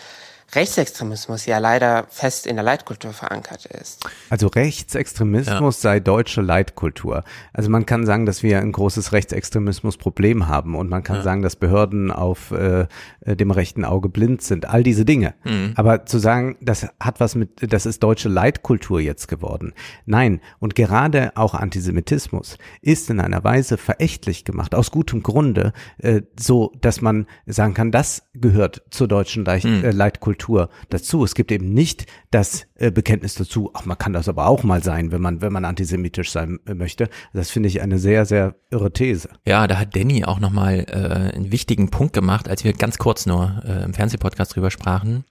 Rechtsextremismus 0.53 1.45
ja 1.45 1.59
leider 1.59 2.07
fest 2.09 2.47
in 2.47 2.55
der 2.55 2.63
Leitkultur 2.63 3.13
verankert 3.13 3.65
ist. 3.65 4.05
Also 4.29 4.47
Rechtsextremismus 4.47 5.77
ja. 5.77 5.81
sei 5.81 5.99
deutsche 5.99 6.41
Leitkultur. 6.41 7.23
Also 7.53 7.69
man 7.69 7.85
kann 7.85 8.05
sagen, 8.05 8.25
dass 8.25 8.41
wir 8.41 8.59
ein 8.59 8.71
großes 8.71 9.11
Rechtsextremismusproblem 9.11 10.47
haben 10.47 10.75
und 10.75 10.89
man 10.89 11.03
kann 11.03 11.17
ja. 11.17 11.21
sagen, 11.21 11.41
dass 11.43 11.55
Behörden 11.55 12.11
auf 12.11 12.51
äh, 12.51 12.87
dem 13.25 13.51
rechten 13.51 13.85
Auge 13.85 14.09
blind 14.09 14.41
sind. 14.41 14.67
All 14.67 14.81
diese 14.81 15.05
Dinge. 15.05 15.35
Mhm. 15.43 15.73
Aber 15.75 16.05
zu 16.05 16.17
sagen, 16.17 16.57
das 16.61 16.87
hat 16.99 17.19
was 17.19 17.35
mit, 17.35 17.71
das 17.71 17.85
ist 17.85 18.01
deutsche 18.01 18.29
Leitkultur 18.29 18.99
jetzt 18.99 19.27
geworden. 19.27 19.73
Nein. 20.05 20.41
Und 20.59 20.73
gerade 20.73 21.31
auch 21.35 21.53
Antisemitismus 21.53 22.57
ist 22.81 23.09
in 23.09 23.19
einer 23.19 23.43
Weise 23.43 23.77
verächtlich 23.77 24.45
gemacht, 24.45 24.73
aus 24.73 24.89
gutem 24.89 25.21
Grunde, 25.21 25.73
äh, 25.99 26.21
so 26.39 26.71
dass 26.81 27.01
man 27.01 27.27
sagen 27.45 27.75
kann, 27.75 27.91
das 27.91 28.23
gehört 28.33 28.81
zur 28.89 29.07
deutschen 29.07 29.45
Leit 29.45 29.63
mhm. 29.63 29.83
äh, 29.83 29.91
Leitkultur 29.91 30.38
Kultur 30.39 30.69
dazu. 30.89 31.23
Es 31.23 31.35
gibt 31.35 31.51
eben 31.51 31.73
nicht 31.73 32.05
das 32.31 32.65
äh, 32.75 32.91
Bekenntnis 32.91 33.35
dazu, 33.35 33.71
ach, 33.73 33.85
man 33.85 33.97
kann 33.97 34.13
das 34.13 34.29
aber 34.29 34.47
auch 34.47 34.63
mal 34.63 34.81
sein, 34.81 35.11
wenn 35.11 35.21
man, 35.21 35.41
wenn 35.41 35.51
man 35.51 35.65
antisemitisch 35.65 36.31
sein 36.31 36.59
äh, 36.65 36.73
möchte. 36.73 37.09
Das 37.33 37.51
finde 37.51 37.67
ich 37.67 37.81
eine 37.81 37.99
sehr, 37.99 38.25
sehr 38.25 38.55
irre 38.71 38.91
These. 38.91 39.29
Ja, 39.45 39.67
da 39.67 39.77
hat 39.77 39.95
Danny 39.95 40.23
auch 40.23 40.39
nochmal 40.39 40.85
äh, 40.87 41.35
einen 41.35 41.51
wichtigen 41.51 41.89
Punkt 41.89 42.13
gemacht, 42.13 42.47
als 42.47 42.63
wir 42.63 42.73
ganz 42.73 42.97
kurz 42.97 43.25
nur 43.25 43.61
äh, 43.65 43.83
im 43.83 43.93
Fernsehpodcast 43.93 44.55
drüber 44.55 44.71
sprachen. 44.71 45.25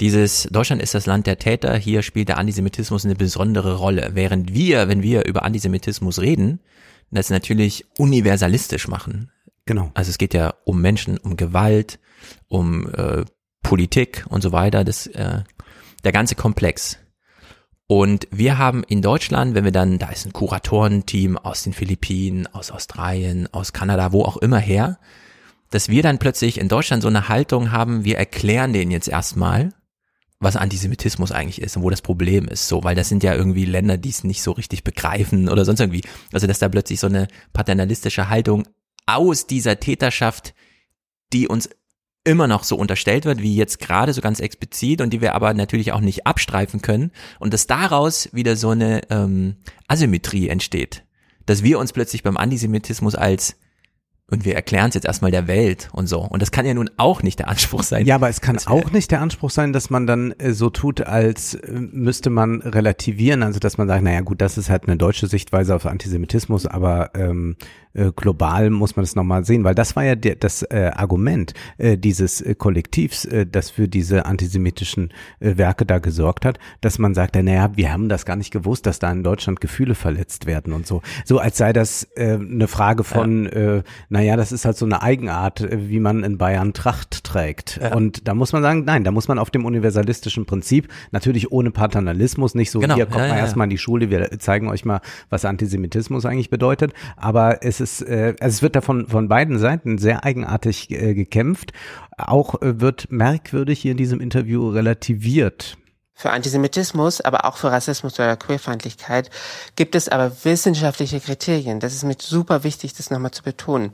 Dieses 0.00 0.44
Deutschland 0.44 0.80
ist 0.80 0.94
das 0.94 1.06
Land 1.06 1.26
der 1.26 1.38
Täter, 1.38 1.76
hier 1.76 2.02
spielt 2.02 2.28
der 2.28 2.38
Antisemitismus 2.38 3.04
eine 3.04 3.16
besondere 3.16 3.76
Rolle. 3.76 4.10
Während 4.12 4.54
wir, 4.54 4.88
wenn 4.88 5.02
wir 5.02 5.24
über 5.24 5.42
Antisemitismus 5.42 6.20
reden, 6.20 6.60
das 7.10 7.30
natürlich 7.30 7.86
universalistisch 7.98 8.88
machen. 8.88 9.30
Genau. 9.64 9.90
Also 9.94 10.10
es 10.10 10.18
geht 10.18 10.34
ja 10.34 10.54
um 10.64 10.80
Menschen, 10.80 11.18
um 11.18 11.36
Gewalt, 11.36 11.98
um 12.48 12.88
äh, 12.94 13.24
Politik 13.66 14.24
und 14.28 14.42
so 14.42 14.52
weiter, 14.52 14.84
das, 14.84 15.08
äh, 15.08 15.42
der 16.04 16.12
ganze 16.12 16.36
Komplex. 16.36 16.98
Und 17.88 18.28
wir 18.30 18.58
haben 18.58 18.84
in 18.84 19.02
Deutschland, 19.02 19.54
wenn 19.54 19.64
wir 19.64 19.72
dann, 19.72 19.98
da 19.98 20.08
ist 20.10 20.24
ein 20.24 20.32
Kuratorenteam 20.32 21.36
aus 21.36 21.64
den 21.64 21.72
Philippinen, 21.72 22.46
aus 22.46 22.70
Australien, 22.70 23.48
aus 23.52 23.72
Kanada, 23.72 24.12
wo 24.12 24.22
auch 24.22 24.36
immer 24.36 24.58
her, 24.58 24.98
dass 25.70 25.88
wir 25.88 26.04
dann 26.04 26.18
plötzlich 26.18 26.58
in 26.58 26.68
Deutschland 26.68 27.02
so 27.02 27.08
eine 27.08 27.28
Haltung 27.28 27.72
haben, 27.72 28.04
wir 28.04 28.18
erklären 28.18 28.72
denen 28.72 28.92
jetzt 28.92 29.08
erstmal, 29.08 29.72
was 30.38 30.54
Antisemitismus 30.54 31.32
eigentlich 31.32 31.60
ist 31.60 31.76
und 31.76 31.82
wo 31.82 31.90
das 31.90 32.02
Problem 32.02 32.46
ist, 32.46 32.68
so, 32.68 32.84
weil 32.84 32.94
das 32.94 33.08
sind 33.08 33.24
ja 33.24 33.34
irgendwie 33.34 33.64
Länder, 33.64 33.96
die 33.96 34.10
es 34.10 34.22
nicht 34.22 34.42
so 34.42 34.52
richtig 34.52 34.84
begreifen 34.84 35.48
oder 35.48 35.64
sonst 35.64 35.80
irgendwie. 35.80 36.02
Also, 36.32 36.46
dass 36.46 36.60
da 36.60 36.68
plötzlich 36.68 37.00
so 37.00 37.08
eine 37.08 37.26
paternalistische 37.52 38.28
Haltung 38.28 38.68
aus 39.06 39.48
dieser 39.48 39.80
Täterschaft, 39.80 40.54
die 41.32 41.48
uns 41.48 41.68
immer 42.26 42.48
noch 42.48 42.64
so 42.64 42.76
unterstellt 42.76 43.24
wird, 43.24 43.40
wie 43.40 43.54
jetzt 43.54 43.78
gerade 43.78 44.12
so 44.12 44.20
ganz 44.20 44.40
explizit 44.40 45.00
und 45.00 45.10
die 45.12 45.20
wir 45.20 45.34
aber 45.34 45.54
natürlich 45.54 45.92
auch 45.92 46.00
nicht 46.00 46.26
abstreifen 46.26 46.82
können 46.82 47.12
und 47.38 47.54
dass 47.54 47.66
daraus 47.66 48.28
wieder 48.32 48.56
so 48.56 48.70
eine 48.70 49.02
ähm, 49.10 49.56
Asymmetrie 49.88 50.48
entsteht, 50.48 51.04
dass 51.46 51.62
wir 51.62 51.78
uns 51.78 51.92
plötzlich 51.92 52.22
beim 52.22 52.36
Antisemitismus 52.36 53.14
als 53.14 53.56
und 54.28 54.44
wir 54.44 54.56
erklären 54.56 54.88
es 54.88 54.96
jetzt 54.96 55.06
erstmal 55.06 55.30
der 55.30 55.46
Welt 55.46 55.88
und 55.92 56.08
so. 56.08 56.20
Und 56.20 56.42
das 56.42 56.50
kann 56.50 56.66
ja 56.66 56.74
nun 56.74 56.90
auch 56.96 57.22
nicht 57.22 57.38
der 57.38 57.46
Anspruch 57.46 57.84
sein. 57.84 58.04
Ja, 58.06 58.16
aber 58.16 58.28
es 58.28 58.40
kann 58.40 58.58
auch 58.66 58.90
nicht 58.90 59.12
der 59.12 59.20
Anspruch 59.20 59.50
sein, 59.50 59.72
dass 59.72 59.88
man 59.88 60.08
dann 60.08 60.32
äh, 60.32 60.52
so 60.52 60.68
tut, 60.68 61.00
als 61.00 61.54
äh, 61.54 61.70
müsste 61.70 62.30
man 62.30 62.60
relativieren. 62.60 63.44
Also 63.44 63.60
dass 63.60 63.78
man 63.78 63.86
sagt, 63.86 64.02
naja 64.02 64.22
gut, 64.22 64.40
das 64.40 64.58
ist 64.58 64.68
halt 64.68 64.88
eine 64.88 64.96
deutsche 64.96 65.28
Sichtweise 65.28 65.76
auf 65.76 65.86
Antisemitismus, 65.86 66.66
aber 66.66 67.10
ähm, 67.14 67.54
äh, 67.96 68.12
global 68.14 68.70
muss 68.70 68.96
man 68.96 69.04
das 69.04 69.16
nochmal 69.16 69.44
sehen, 69.44 69.64
weil 69.64 69.74
das 69.74 69.96
war 69.96 70.04
ja 70.04 70.14
der, 70.14 70.36
das 70.36 70.62
äh, 70.62 70.90
Argument 70.94 71.54
äh, 71.78 71.96
dieses 71.96 72.40
äh, 72.40 72.54
Kollektivs, 72.54 73.24
äh, 73.24 73.46
das 73.46 73.70
für 73.70 73.88
diese 73.88 74.26
antisemitischen 74.26 75.10
äh, 75.40 75.56
Werke 75.56 75.86
da 75.86 75.98
gesorgt 75.98 76.44
hat, 76.44 76.58
dass 76.80 76.98
man 76.98 77.14
sagte, 77.14 77.42
naja, 77.42 77.70
wir 77.74 77.92
haben 77.92 78.08
das 78.08 78.26
gar 78.26 78.36
nicht 78.36 78.52
gewusst, 78.52 78.86
dass 78.86 78.98
da 78.98 79.10
in 79.10 79.22
Deutschland 79.22 79.60
Gefühle 79.60 79.94
verletzt 79.94 80.46
werden 80.46 80.72
und 80.72 80.86
so. 80.86 81.02
So 81.24 81.38
als 81.38 81.56
sei 81.56 81.72
das 81.72 82.04
äh, 82.16 82.34
eine 82.34 82.68
Frage 82.68 83.04
von, 83.04 83.44
ja. 83.44 83.50
äh, 83.50 83.82
naja, 84.08 84.36
das 84.36 84.52
ist 84.52 84.64
halt 84.64 84.76
so 84.76 84.84
eine 84.84 85.02
Eigenart, 85.02 85.60
äh, 85.60 85.88
wie 85.88 86.00
man 86.00 86.22
in 86.22 86.38
Bayern 86.38 86.72
Tracht 86.74 87.24
trägt. 87.24 87.80
Ja. 87.82 87.94
Und 87.94 88.28
da 88.28 88.34
muss 88.34 88.52
man 88.52 88.62
sagen, 88.62 88.84
nein, 88.84 89.04
da 89.04 89.10
muss 89.10 89.28
man 89.28 89.38
auf 89.38 89.50
dem 89.50 89.64
universalistischen 89.64 90.44
Prinzip, 90.44 90.88
natürlich 91.12 91.50
ohne 91.52 91.70
Paternalismus, 91.70 92.54
nicht 92.54 92.70
so, 92.70 92.80
genau. 92.80 92.94
hier 92.94 93.06
kommt 93.06 93.24
ja, 93.24 93.28
mal 93.28 93.38
erstmal 93.38 93.64
in 93.66 93.70
die 93.70 93.78
Schule, 93.78 94.10
wir 94.10 94.38
zeigen 94.38 94.68
euch 94.68 94.84
mal, 94.84 95.00
was 95.30 95.44
Antisemitismus 95.44 96.26
eigentlich 96.26 96.50
bedeutet, 96.50 96.92
aber 97.16 97.62
es 97.62 97.80
ist 97.80 97.85
ist, 97.86 98.02
äh, 98.02 98.34
also 98.40 98.54
es 98.56 98.62
wird 98.62 98.74
da 98.74 98.80
von, 98.80 99.06
von 99.06 99.28
beiden 99.28 99.58
Seiten 99.58 99.98
sehr 99.98 100.24
eigenartig 100.24 100.90
äh, 100.90 101.14
gekämpft. 101.14 101.72
Auch 102.18 102.60
äh, 102.60 102.80
wird 102.80 103.10
merkwürdig 103.10 103.80
hier 103.80 103.92
in 103.92 103.96
diesem 103.96 104.20
Interview 104.20 104.68
relativiert. 104.70 105.78
Für 106.12 106.30
Antisemitismus, 106.30 107.20
aber 107.20 107.44
auch 107.44 107.58
für 107.58 107.70
Rassismus 107.70 108.14
oder 108.14 108.36
Queerfeindlichkeit 108.36 109.30
gibt 109.76 109.94
es 109.94 110.08
aber 110.08 110.32
wissenschaftliche 110.44 111.20
Kriterien. 111.20 111.78
Das 111.78 111.94
ist 111.94 112.04
mir 112.04 112.16
super 112.18 112.64
wichtig, 112.64 112.94
das 112.94 113.10
nochmal 113.10 113.32
zu 113.32 113.42
betonen. 113.42 113.92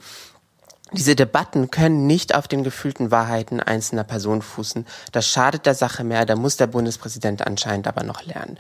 Diese 0.93 1.17
Debatten 1.17 1.71
können 1.71 2.07
nicht 2.07 2.35
auf 2.35 2.49
den 2.49 2.65
gefühlten 2.65 3.11
Wahrheiten 3.11 3.61
einzelner 3.61 4.05
Personen 4.05 4.43
fußen. 4.43 4.87
Das 5.11 5.27
schadet 5.27 5.67
der 5.67 5.75
Sache 5.75 6.05
mehr, 6.05 6.25
da 6.25 6.37
muss 6.37 6.57
der 6.57 6.67
Bundespräsident 6.67 7.47
anscheinend 7.47 7.89
aber 7.89 8.05
noch 8.05 8.25
lernen. 8.25 8.57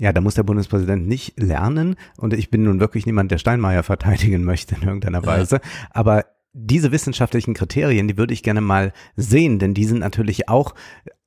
Ja, 0.00 0.14
da 0.14 0.22
muss 0.22 0.34
der 0.34 0.44
Bundespräsident 0.44 1.06
nicht 1.06 1.38
lernen. 1.38 1.96
Und 2.16 2.32
ich 2.32 2.50
bin 2.50 2.62
nun 2.62 2.80
wirklich 2.80 3.04
niemand, 3.04 3.30
der 3.30 3.38
Steinmeier 3.38 3.82
verteidigen 3.82 4.44
möchte 4.44 4.74
in 4.74 4.82
irgendeiner 4.82 5.26
Weise. 5.26 5.60
Aber 5.90 6.24
diese 6.54 6.90
wissenschaftlichen 6.90 7.52
Kriterien, 7.52 8.08
die 8.08 8.16
würde 8.16 8.32
ich 8.32 8.42
gerne 8.42 8.62
mal 8.62 8.92
sehen, 9.16 9.58
denn 9.58 9.74
die 9.74 9.84
sind 9.84 9.98
natürlich 9.98 10.48
auch 10.48 10.74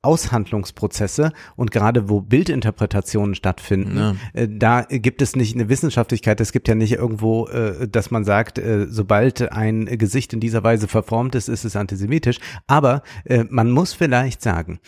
Aushandlungsprozesse 0.04 1.32
und 1.56 1.70
gerade 1.70 2.08
wo 2.08 2.20
Bildinterpretationen 2.20 3.34
stattfinden, 3.34 3.96
ja. 3.96 4.14
äh, 4.32 4.48
da 4.48 4.82
gibt 4.82 5.22
es 5.22 5.36
nicht 5.36 5.54
eine 5.54 5.68
Wissenschaftlichkeit, 5.68 6.40
es 6.40 6.52
gibt 6.52 6.68
ja 6.68 6.74
nicht 6.74 6.92
irgendwo, 6.92 7.46
äh, 7.48 7.88
dass 7.88 8.10
man 8.10 8.24
sagt, 8.24 8.58
äh, 8.58 8.86
sobald 8.88 9.52
ein 9.52 9.86
Gesicht 9.86 10.32
in 10.32 10.40
dieser 10.40 10.62
Weise 10.62 10.88
verformt 10.88 11.34
ist, 11.34 11.48
ist 11.48 11.64
es 11.64 11.76
antisemitisch, 11.76 12.38
aber 12.66 13.02
man 13.48 13.70
muss 13.70 13.92
vielleicht 13.92 14.42
sagen, 14.42 14.80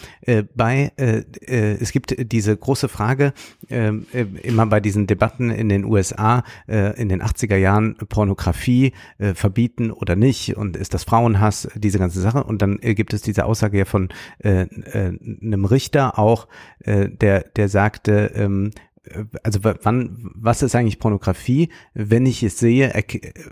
bei, 0.54 0.92
es 0.96 1.92
gibt 1.92 2.32
diese 2.32 2.56
große 2.56 2.88
Frage, 2.88 3.32
immer 3.68 4.66
bei 4.66 4.80
diesen 4.80 5.06
Debatten 5.06 5.50
in 5.50 5.68
den 5.68 5.84
USA 5.84 6.42
in 6.66 7.08
den 7.08 7.22
80er 7.22 7.56
Jahren 7.56 7.96
Pornografie 7.96 8.92
verbieten 9.18 9.90
oder 9.90 10.16
nicht 10.16 10.56
und 10.56 10.76
ist 10.76 10.94
das 10.94 11.04
Frauenhass, 11.04 11.68
diese 11.74 11.98
ganze 11.98 12.20
Sache. 12.20 12.44
Und 12.44 12.62
dann 12.62 12.78
gibt 12.78 13.14
es 13.14 13.22
diese 13.22 13.44
Aussage 13.44 13.78
ja 13.78 13.84
von 13.84 14.08
äh, 14.38 14.66
äh, 15.12 15.44
einem 15.44 15.64
Richter 15.64 16.18
auch, 16.18 16.48
äh, 16.80 17.08
der, 17.08 17.40
der 17.40 17.68
sagte, 17.68 18.32
ähm, 18.34 18.70
äh, 19.04 19.24
also 19.42 19.60
wann, 19.62 20.30
was 20.34 20.62
ist 20.62 20.74
eigentlich 20.74 20.98
Pornografie? 20.98 21.70
Wenn 21.94 22.26
ich 22.26 22.42
es 22.42 22.58
sehe, 22.58 22.92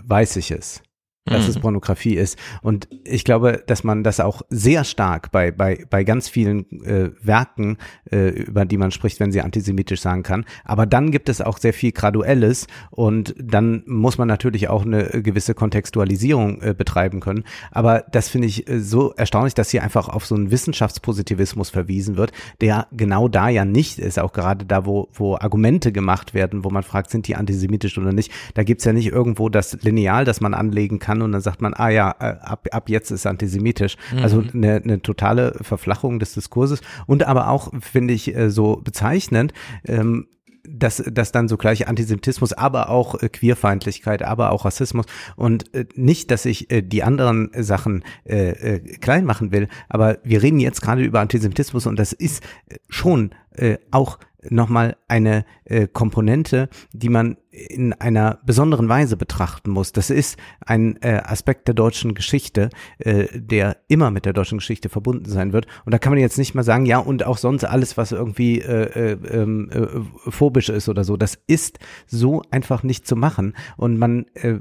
weiß 0.03 0.35
ich 0.37 0.51
es 0.51 0.81
dass 1.25 1.43
mhm. 1.43 1.49
es 1.49 1.59
Pornografie 1.59 2.15
ist. 2.15 2.37
Und 2.61 2.87
ich 3.03 3.23
glaube, 3.23 3.63
dass 3.65 3.83
man 3.83 4.03
das 4.03 4.19
auch 4.19 4.43
sehr 4.49 4.83
stark 4.83 5.31
bei, 5.31 5.51
bei, 5.51 5.83
bei 5.89 6.03
ganz 6.03 6.29
vielen 6.29 6.83
äh, 6.83 7.11
Werken, 7.21 7.77
äh, 8.11 8.29
über 8.29 8.65
die 8.65 8.77
man 8.77 8.91
spricht, 8.91 9.19
wenn 9.19 9.31
sie 9.31 9.41
antisemitisch 9.41 10.01
sagen 10.01 10.23
kann. 10.23 10.45
Aber 10.63 10.85
dann 10.85 11.11
gibt 11.11 11.29
es 11.29 11.41
auch 11.41 11.57
sehr 11.57 11.73
viel 11.73 11.91
Graduelles 11.91 12.67
und 12.91 13.33
dann 13.41 13.83
muss 13.87 14.17
man 14.17 14.27
natürlich 14.27 14.69
auch 14.69 14.85
eine 14.85 15.21
gewisse 15.23 15.55
Kontextualisierung 15.55 16.61
äh, 16.61 16.75
betreiben 16.77 17.21
können. 17.21 17.43
Aber 17.71 18.05
das 18.11 18.29
finde 18.29 18.47
ich 18.47 18.69
äh, 18.69 18.79
so 18.79 19.11
erstaunlich, 19.13 19.55
dass 19.55 19.71
hier 19.71 19.81
einfach 19.81 20.09
auf 20.09 20.25
so 20.27 20.35
einen 20.35 20.51
Wissenschaftspositivismus 20.51 21.71
verwiesen 21.71 22.17
wird, 22.17 22.33
der 22.61 22.87
genau 22.91 23.27
da 23.27 23.49
ja 23.49 23.65
nicht 23.65 23.97
ist, 23.97 24.19
auch 24.19 24.33
gerade 24.33 24.65
da, 24.65 24.85
wo, 24.85 25.09
wo 25.13 25.35
Argumente 25.35 25.91
gemacht 25.91 26.35
werden, 26.35 26.63
wo 26.63 26.69
man 26.69 26.83
fragt, 26.83 27.09
sind 27.09 27.27
die 27.27 27.35
antisemitisch 27.35 27.97
oder 27.97 28.13
nicht. 28.13 28.31
Da 28.53 28.63
gibt's 28.63 28.85
ja 28.85 28.93
nicht 28.93 29.07
irgendwo 29.07 29.49
das 29.49 29.81
Lineal, 29.81 30.23
das 30.25 30.39
man 30.39 30.53
anlegen 30.53 30.99
kann 30.99 31.14
kann 31.15 31.21
und 31.21 31.31
dann 31.31 31.41
sagt 31.41 31.61
man, 31.61 31.73
ah 31.73 31.89
ja, 31.89 32.15
äh, 32.19 32.35
ab, 32.41 32.67
ab 32.71 32.89
jetzt 32.89 33.11
ist 33.11 33.25
antisemitisch. 33.25 33.97
Mhm. 34.11 34.19
Also 34.19 34.43
eine, 34.53 34.75
eine 34.75 35.01
totale 35.01 35.55
Verflachung 35.61 36.19
des 36.19 36.33
Diskurses 36.33 36.81
und 37.07 37.23
aber 37.23 37.49
auch, 37.49 37.71
finde 37.79 38.13
ich, 38.13 38.35
äh, 38.35 38.49
so 38.49 38.81
bezeichnend, 38.83 39.53
ähm, 39.85 40.27
dass, 40.67 41.03
dass 41.05 41.31
dann 41.31 41.47
so 41.47 41.57
gleich 41.57 41.87
Antisemitismus, 41.87 42.51
aber 42.53 42.89
auch 42.89 43.21
äh, 43.21 43.29
Queerfeindlichkeit, 43.29 44.23
aber 44.23 44.51
auch 44.51 44.65
Rassismus 44.65 45.05
und 45.35 45.73
äh, 45.75 45.85
nicht, 45.95 46.31
dass 46.31 46.45
ich 46.45 46.71
äh, 46.71 46.81
die 46.81 47.03
anderen 47.03 47.51
Sachen 47.55 48.03
äh, 48.25 48.49
äh, 48.49 48.79
klein 48.97 49.25
machen 49.25 49.51
will, 49.51 49.67
aber 49.89 50.17
wir 50.23 50.41
reden 50.41 50.59
jetzt 50.59 50.81
gerade 50.81 51.03
über 51.03 51.19
Antisemitismus 51.19 51.85
und 51.85 51.99
das 51.99 52.13
ist 52.13 52.43
äh, 52.67 52.77
schon 52.89 53.31
äh, 53.51 53.77
auch 53.91 54.17
nochmal 54.49 54.97
eine 55.07 55.45
äh, 55.65 55.87
Komponente, 55.87 56.69
die 56.93 57.09
man 57.09 57.37
in 57.51 57.93
einer 57.93 58.39
besonderen 58.45 58.89
Weise 58.89 59.15
betrachten 59.17 59.71
muss. 59.71 59.91
Das 59.91 60.09
ist 60.09 60.37
ein 60.65 61.01
äh, 61.01 61.21
Aspekt 61.23 61.67
der 61.67 61.75
deutschen 61.75 62.13
Geschichte, 62.13 62.69
äh, 62.97 63.27
der 63.33 63.77
immer 63.87 64.11
mit 64.11 64.25
der 64.25 64.33
deutschen 64.33 64.57
Geschichte 64.57 64.89
verbunden 64.89 65.29
sein 65.29 65.53
wird. 65.53 65.65
Und 65.85 65.93
da 65.93 65.97
kann 65.97 66.11
man 66.11 66.19
jetzt 66.19 66.37
nicht 66.37 66.53
mal 66.53 66.63
sagen, 66.63 66.85
ja, 66.85 66.99
und 66.99 67.25
auch 67.25 67.37
sonst 67.37 67.63
alles, 67.63 67.97
was 67.97 68.11
irgendwie 68.11 68.59
äh, 68.61 69.13
äh, 69.13 69.17
ähm, 69.31 69.69
äh, 69.71 70.31
phobisch 70.31 70.69
ist 70.69 70.89
oder 70.89 71.03
so. 71.03 71.15
Das 71.17 71.37
ist 71.47 71.79
so 72.07 72.41
einfach 72.51 72.83
nicht 72.83 73.07
zu 73.07 73.15
machen. 73.15 73.55
Und 73.77 73.97
man 73.97 74.25
äh, 74.33 74.55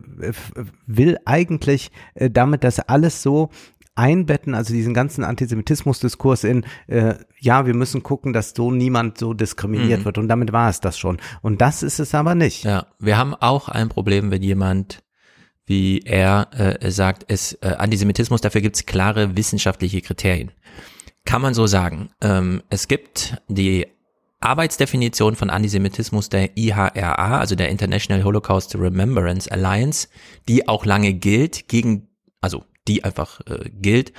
will 0.87 1.19
eigentlich 1.25 1.91
äh, 2.15 2.31
damit 2.31 2.65
das 2.65 2.79
alles 2.81 3.23
so 3.23 3.51
einbetten, 3.95 4.55
also 4.55 4.73
diesen 4.73 4.95
ganzen 4.95 5.25
Antisemitismus-Diskurs 5.25 6.45
in, 6.45 6.65
äh, 6.89 7.15
ja, 7.39 7.67
wir 7.67 7.75
müssen 7.75 8.03
gucken, 8.03 8.33
dass 8.33 8.53
so 8.57 8.71
niemand 8.71 9.19
so 9.19 9.35
diskriminiert 9.35 10.01
mhm. 10.01 10.05
wird. 10.05 10.19
Und 10.19 10.29
damit 10.29 10.53
war 10.53 10.69
es 10.69 10.81
das 10.81 10.99
schon. 10.99 11.19
Und 11.43 11.61
das 11.61 11.83
ist 11.83 12.01
es 12.01 12.15
aber 12.15 12.35
nicht. 12.35 12.65
Ja, 12.65 12.87
wir 12.99 13.17
haben 13.17 13.35
auch 13.35 13.69
ein 13.69 13.89
Problem, 13.89 14.31
wenn 14.31 14.43
jemand 14.43 15.05
wie 15.67 16.01
er 16.01 16.49
äh, 16.53 16.91
sagt, 16.91 17.25
es 17.29 17.55
äh, 17.55 17.75
Antisemitismus, 17.79 18.41
dafür 18.41 18.61
gibt 18.61 18.77
es 18.77 18.87
klare 18.87 19.37
wissenschaftliche 19.37 20.03
Kriterien. 20.03 20.51
Kann 21.25 21.41
man 21.41 21.55
so 21.55 21.67
sagen. 21.67 22.11
Ähm, 22.21 22.63
es 22.69 22.87
gibt 22.87 23.39
die 23.49 23.87
Arbeitsdefinition 24.41 25.37
von 25.37 25.49
Antisemitismus 25.49 26.29
der 26.29 26.57
IHRA, 26.59 27.39
also 27.39 27.55
der 27.55 27.71
International 27.71 28.25
Holocaust 28.25 28.77
Remembrance 28.77 29.51
Alliance, 29.51 30.09
die 30.49 30.69
auch 30.69 30.85
lange 30.85 31.15
gilt 31.15 31.67
gegen, 31.69 32.09
also 32.43 32.65
die 32.89 33.05
einfach 33.05 33.41
äh, 33.47 33.71
gilt, 33.71 34.13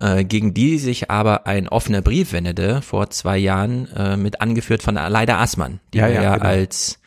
äh, 0.00 0.24
gegen 0.24 0.54
die 0.54 0.78
sich 0.78 1.10
aber 1.10 1.46
ein 1.46 1.68
offener 1.68 2.02
Brief 2.02 2.32
wendete 2.32 2.82
vor 2.82 3.10
zwei 3.10 3.38
Jahren 3.38 3.88
äh, 3.94 4.16
mit 4.16 4.40
angeführt 4.40 4.82
von 4.82 4.94
Leida 4.94 5.40
Assmann, 5.40 5.80
die 5.92 5.98
ja, 5.98 6.08
ja, 6.08 6.22
ja 6.22 6.34
genau. 6.36 6.46
als 6.46 7.00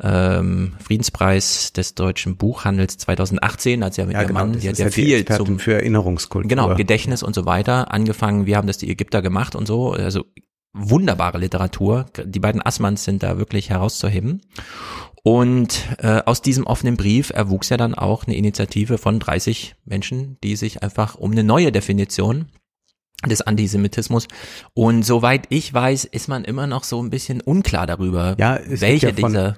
ähm, 0.00 0.74
Friedenspreis 0.82 1.72
des 1.72 1.94
deutschen 1.94 2.36
Buchhandels 2.36 2.98
2018, 2.98 3.82
als 3.82 3.96
ja 3.96 4.06
mit 4.06 4.14
ja, 4.14 4.22
ihrem 4.22 4.28
genau, 4.28 4.40
Mann, 4.40 4.58
die 4.58 4.68
hat 4.68 4.78
ja 4.78 4.90
viel 4.90 5.24
zum 5.24 5.58
für 5.58 5.74
Erinnerungskultur. 5.74 6.48
Genau, 6.48 6.74
Gedächtnis 6.74 7.22
und 7.22 7.34
so 7.34 7.46
weiter 7.46 7.92
angefangen. 7.92 8.46
Wir 8.46 8.56
haben 8.56 8.66
das 8.66 8.78
die 8.78 8.90
Ägypter 8.90 9.22
gemacht 9.22 9.54
und 9.54 9.66
so. 9.66 9.92
Also 9.92 10.24
wunderbare 10.72 11.38
Literatur. 11.38 12.06
Die 12.24 12.40
beiden 12.40 12.60
Assmanns 12.60 13.04
sind 13.04 13.22
da 13.22 13.38
wirklich 13.38 13.70
herauszuheben. 13.70 14.42
Und 15.26 15.88
äh, 16.00 16.20
aus 16.26 16.42
diesem 16.42 16.66
offenen 16.66 16.98
Brief 16.98 17.30
erwuchs 17.30 17.70
ja 17.70 17.78
dann 17.78 17.94
auch 17.94 18.24
eine 18.26 18.36
Initiative 18.36 18.98
von 18.98 19.18
30 19.18 19.74
Menschen, 19.86 20.36
die 20.44 20.54
sich 20.54 20.82
einfach 20.82 21.14
um 21.14 21.32
eine 21.32 21.42
neue 21.42 21.72
Definition 21.72 22.50
des 23.28 23.42
Antisemitismus. 23.42 24.28
Und 24.74 25.04
soweit 25.04 25.46
ich 25.48 25.72
weiß, 25.72 26.04
ist 26.04 26.28
man 26.28 26.44
immer 26.44 26.66
noch 26.66 26.84
so 26.84 27.02
ein 27.02 27.10
bisschen 27.10 27.40
unklar 27.40 27.86
darüber, 27.86 28.36
ja, 28.38 28.58
welche 28.66 29.08
ja 29.08 29.14
von, 29.14 29.30
dieser 29.30 29.56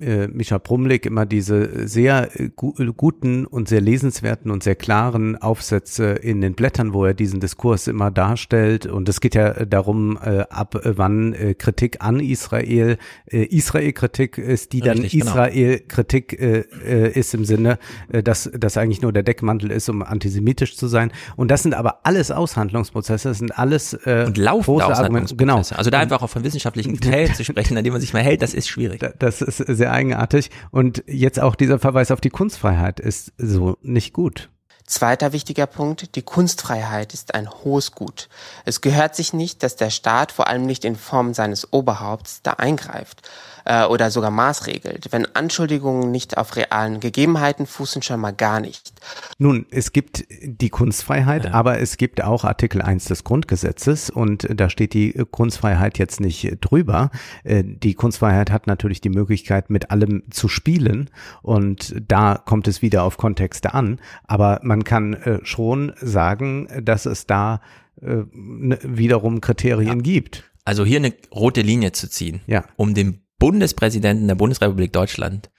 äh, 0.00 0.28
Micha 0.28 0.58
Brumlik 0.58 1.06
immer 1.06 1.26
diese 1.26 1.88
sehr 1.88 2.30
äh, 2.38 2.50
gu 2.54 2.72
guten 2.96 3.46
und 3.46 3.68
sehr 3.68 3.80
lesenswerten 3.80 4.50
und 4.50 4.62
sehr 4.62 4.76
klaren 4.76 5.36
Aufsätze 5.36 6.12
in 6.12 6.40
den 6.40 6.54
Blättern, 6.54 6.92
wo 6.92 7.04
er 7.04 7.14
diesen 7.14 7.40
Diskurs 7.40 7.86
immer 7.86 8.10
darstellt. 8.10 8.86
Und 8.86 9.08
es 9.08 9.20
geht 9.20 9.34
ja 9.34 9.64
darum, 9.64 10.18
äh, 10.22 10.44
ab 10.50 10.80
wann 10.84 11.32
äh, 11.32 11.54
Kritik 11.54 11.98
an 12.00 12.20
Israel 12.20 12.98
äh, 13.26 13.44
Israel-Kritik 13.44 14.38
ist, 14.38 14.72
die 14.72 14.80
dann 14.80 15.02
genau. 15.02 15.24
Israel-Kritik 15.24 16.40
äh, 16.40 16.64
äh, 16.86 17.18
ist 17.18 17.34
im 17.34 17.44
Sinne, 17.44 17.78
äh, 18.12 18.22
dass 18.22 18.50
das 18.56 18.76
eigentlich 18.76 19.02
nur 19.02 19.12
der 19.12 19.22
Deckmantel 19.22 19.70
ist, 19.70 19.88
um 19.88 20.02
antisemitisch 20.02 20.76
zu 20.76 20.86
sein. 20.86 21.12
Und 21.36 21.50
das 21.50 21.62
sind 21.62 21.74
aber 21.74 22.00
alles 22.04 22.30
Aushandlungsprozesse 22.30 23.07
Prozesse 23.08 23.34
sind 23.34 23.58
alles 23.58 23.94
äh, 23.94 24.24
und 24.26 24.36
laufende 24.36 24.84
Argumente. 24.84 25.34
Genau. 25.34 25.56
Also 25.56 25.90
da 25.90 25.98
einfach 25.98 26.22
auch 26.22 26.28
von 26.28 26.44
wissenschaftlichen 26.44 26.94
Kriterien 26.94 27.34
zu 27.34 27.44
sprechen, 27.44 27.76
an 27.76 27.84
denen 27.84 27.94
man 27.94 28.00
sich 28.00 28.12
mal 28.12 28.22
hält, 28.22 28.42
das 28.42 28.54
ist 28.54 28.68
schwierig. 28.68 29.04
Das 29.18 29.40
ist 29.40 29.56
sehr 29.56 29.92
eigenartig. 29.92 30.50
Und 30.70 31.02
jetzt 31.06 31.40
auch 31.40 31.54
dieser 31.54 31.78
Verweis 31.78 32.10
auf 32.10 32.20
die 32.20 32.30
Kunstfreiheit 32.30 33.00
ist 33.00 33.32
so 33.38 33.78
nicht 33.82 34.12
gut. 34.12 34.50
Zweiter 34.84 35.32
wichtiger 35.32 35.66
Punkt, 35.66 36.16
die 36.16 36.22
Kunstfreiheit 36.22 37.12
ist 37.12 37.34
ein 37.34 37.50
hohes 37.50 37.92
Gut. 37.92 38.28
Es 38.64 38.80
gehört 38.80 39.14
sich 39.14 39.34
nicht, 39.34 39.62
dass 39.62 39.76
der 39.76 39.90
Staat, 39.90 40.32
vor 40.32 40.48
allem 40.48 40.64
nicht 40.64 40.84
in 40.84 40.96
Form 40.96 41.34
seines 41.34 41.72
Oberhaupts, 41.72 42.40
da 42.42 42.52
eingreift 42.52 43.28
äh, 43.68 43.84
oder 43.84 44.10
sogar 44.10 44.30
maßregelt. 44.30 45.12
Wenn 45.12 45.26
Anschuldigungen 45.34 46.10
nicht 46.10 46.38
auf 46.38 46.56
realen 46.56 47.00
Gegebenheiten 47.00 47.66
fußen, 47.66 48.02
schon 48.02 48.18
mal 48.18 48.32
gar 48.32 48.60
nicht. 48.60 48.92
Nun, 49.36 49.66
es 49.70 49.92
gibt 49.92 50.24
die 50.42 50.70
Kunstfreiheit, 50.70 51.44
ja. 51.44 51.52
aber 51.52 51.78
es 51.78 51.98
gibt 51.98 52.24
auch 52.24 52.44
Artikel 52.44 52.80
1 52.80 53.04
des 53.04 53.24
Grundgesetzes 53.24 54.08
und 54.10 54.48
da 54.50 54.70
steht 54.70 54.94
die 54.94 55.12
Kunstfreiheit 55.30 55.98
jetzt 55.98 56.20
nicht 56.20 56.56
drüber. 56.62 57.10
Äh, 57.44 57.62
die 57.64 57.94
Kunstfreiheit 57.94 58.50
hat 58.50 58.66
natürlich 58.66 59.02
die 59.02 59.10
Möglichkeit, 59.10 59.68
mit 59.68 59.90
allem 59.90 60.22
zu 60.30 60.48
spielen 60.48 61.10
und 61.42 61.94
da 62.08 62.36
kommt 62.36 62.68
es 62.68 62.80
wieder 62.80 63.02
auf 63.02 63.18
Kontexte 63.18 63.74
an, 63.74 64.00
aber 64.24 64.60
man 64.62 64.82
kann 64.82 65.12
äh, 65.12 65.40
schon 65.44 65.92
sagen, 66.00 66.68
dass 66.82 67.04
es 67.04 67.26
da 67.26 67.60
äh, 68.00 68.22
wiederum 68.32 69.42
Kriterien 69.42 69.98
ja. 69.98 70.02
gibt. 70.02 70.44
Also 70.64 70.84
hier 70.84 70.98
eine 70.98 71.12
rote 71.34 71.60
Linie 71.60 71.92
zu 71.92 72.08
ziehen, 72.08 72.40
ja. 72.46 72.64
um 72.76 72.94
dem 72.94 73.20
Bundespräsidenten 73.38 74.28
der 74.28 74.34
Bundesrepublik 74.34 74.92
Deutschland 74.92 75.50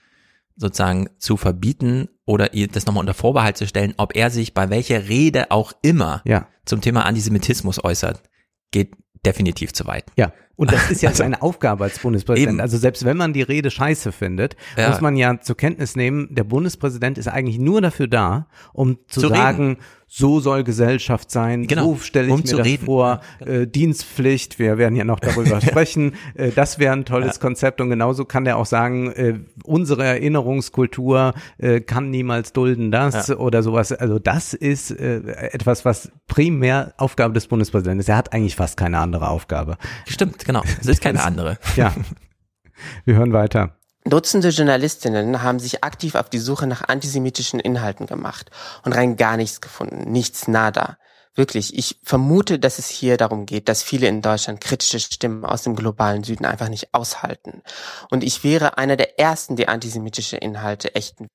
sozusagen 0.56 1.08
zu 1.18 1.36
verbieten 1.36 2.08
oder 2.26 2.52
ihr 2.52 2.68
das 2.68 2.86
nochmal 2.86 3.00
unter 3.00 3.14
Vorbehalt 3.14 3.56
zu 3.56 3.66
stellen, 3.66 3.94
ob 3.96 4.14
er 4.14 4.30
sich 4.30 4.52
bei 4.52 4.68
welcher 4.68 5.08
Rede 5.08 5.50
auch 5.50 5.72
immer 5.82 6.22
ja. 6.24 6.48
zum 6.66 6.80
Thema 6.82 7.06
Antisemitismus 7.06 7.82
äußert, 7.82 8.22
geht 8.70 8.94
definitiv 9.24 9.72
zu 9.72 9.86
weit. 9.86 10.04
Ja, 10.16 10.32
und 10.60 10.70
das 10.70 10.90
ist 10.90 11.00
ja 11.00 11.08
also, 11.08 11.22
seine 11.22 11.40
Aufgabe 11.40 11.84
als 11.84 12.00
Bundespräsident. 12.00 12.56
Eben. 12.56 12.60
Also 12.60 12.76
selbst 12.76 13.06
wenn 13.06 13.16
man 13.16 13.32
die 13.32 13.40
Rede 13.40 13.70
scheiße 13.70 14.12
findet, 14.12 14.56
ja. 14.76 14.90
muss 14.90 15.00
man 15.00 15.16
ja 15.16 15.40
zur 15.40 15.56
Kenntnis 15.56 15.96
nehmen, 15.96 16.28
der 16.34 16.44
Bundespräsident 16.44 17.16
ist 17.16 17.28
eigentlich 17.28 17.58
nur 17.58 17.80
dafür 17.80 18.08
da, 18.08 18.46
um 18.74 18.98
zu, 19.08 19.20
zu 19.20 19.28
sagen, 19.28 19.68
reden 19.68 19.78
so 20.12 20.40
soll 20.40 20.64
Gesellschaft 20.64 21.30
sein, 21.30 21.68
genau, 21.68 21.94
so 21.94 21.98
stelle 21.98 22.26
ich 22.26 22.32
um 22.32 22.40
mir 22.40 22.56
das 22.56 22.66
reden. 22.66 22.84
vor, 22.84 23.20
genau. 23.38 23.50
äh, 23.52 23.66
Dienstpflicht, 23.68 24.58
wir 24.58 24.76
werden 24.76 24.96
ja 24.96 25.04
noch 25.04 25.20
darüber 25.20 25.60
sprechen, 25.60 26.14
äh, 26.34 26.50
das 26.50 26.80
wäre 26.80 26.92
ein 26.92 27.04
tolles 27.04 27.36
ja. 27.36 27.40
Konzept 27.40 27.80
und 27.80 27.90
genauso 27.90 28.24
kann 28.24 28.44
der 28.44 28.56
auch 28.56 28.66
sagen, 28.66 29.12
äh, 29.12 29.38
unsere 29.62 30.04
Erinnerungskultur 30.04 31.32
äh, 31.58 31.80
kann 31.80 32.10
niemals 32.10 32.52
dulden 32.52 32.90
das 32.90 33.28
ja. 33.28 33.36
oder 33.36 33.62
sowas. 33.62 33.92
Also 33.92 34.18
das 34.18 34.52
ist 34.52 34.90
äh, 34.90 35.20
etwas, 35.52 35.84
was 35.84 36.10
primär 36.26 36.92
Aufgabe 36.96 37.32
des 37.32 37.46
Bundespräsidenten 37.46 38.00
ist. 38.00 38.08
Er 38.08 38.16
hat 38.16 38.32
eigentlich 38.32 38.56
fast 38.56 38.76
keine 38.76 38.98
andere 38.98 39.28
Aufgabe. 39.28 39.76
Stimmt, 40.08 40.44
genau. 40.52 40.64
Es 40.80 40.86
ist 40.86 41.00
keine 41.00 41.22
andere. 41.22 41.58
ja. 41.76 41.94
Wir 43.04 43.16
hören 43.16 43.32
weiter. 43.32 43.76
Dutzende 44.04 44.48
Journalistinnen 44.48 45.42
haben 45.42 45.58
sich 45.58 45.84
aktiv 45.84 46.14
auf 46.14 46.30
die 46.30 46.38
Suche 46.38 46.66
nach 46.66 46.88
antisemitischen 46.88 47.60
Inhalten 47.60 48.06
gemacht 48.06 48.50
und 48.82 48.94
rein 48.94 49.16
gar 49.16 49.36
nichts 49.36 49.60
gefunden, 49.60 50.10
nichts 50.10 50.48
nada. 50.48 50.96
Wirklich, 51.34 51.76
ich 51.76 52.00
vermute, 52.02 52.58
dass 52.58 52.78
es 52.78 52.88
hier 52.88 53.16
darum 53.16 53.46
geht, 53.46 53.68
dass 53.68 53.82
viele 53.82 54.08
in 54.08 54.22
Deutschland 54.22 54.60
kritische 54.60 54.98
Stimmen 54.98 55.44
aus 55.44 55.62
dem 55.62 55.76
globalen 55.76 56.24
Süden 56.24 56.44
einfach 56.44 56.68
nicht 56.68 56.92
aushalten. 56.92 57.62
Und 58.10 58.24
ich 58.24 58.42
wäre 58.42 58.78
einer 58.78 58.96
der 58.96 59.20
ersten, 59.20 59.54
die 59.54 59.68
antisemitische 59.68 60.38
Inhalte 60.38 60.94
echten 60.94 61.28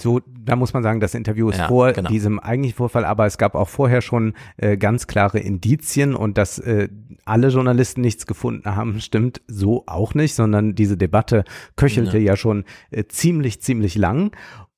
so, 0.00 0.20
da 0.26 0.56
muss 0.56 0.72
man 0.72 0.82
sagen, 0.82 1.00
das 1.00 1.14
Interview 1.14 1.50
ist 1.50 1.58
ja, 1.58 1.68
vor 1.68 1.92
genau. 1.92 2.08
diesem 2.08 2.38
eigentlichen 2.38 2.76
Vorfall, 2.76 3.04
aber 3.04 3.26
es 3.26 3.38
gab 3.38 3.54
auch 3.54 3.68
vorher 3.68 4.00
schon 4.00 4.34
äh, 4.56 4.76
ganz 4.76 5.06
klare 5.06 5.38
Indizien 5.38 6.14
und 6.14 6.38
dass 6.38 6.58
äh, 6.58 6.88
alle 7.24 7.48
Journalisten 7.48 8.00
nichts 8.00 8.26
gefunden 8.26 8.76
haben, 8.76 9.00
stimmt 9.00 9.42
so 9.46 9.84
auch 9.86 10.14
nicht, 10.14 10.34
sondern 10.34 10.74
diese 10.74 10.96
Debatte 10.96 11.44
köchelte 11.76 12.18
ja, 12.18 12.32
ja 12.32 12.36
schon 12.36 12.64
äh, 12.90 13.04
ziemlich, 13.04 13.60
ziemlich 13.60 13.96
lang. 13.96 14.32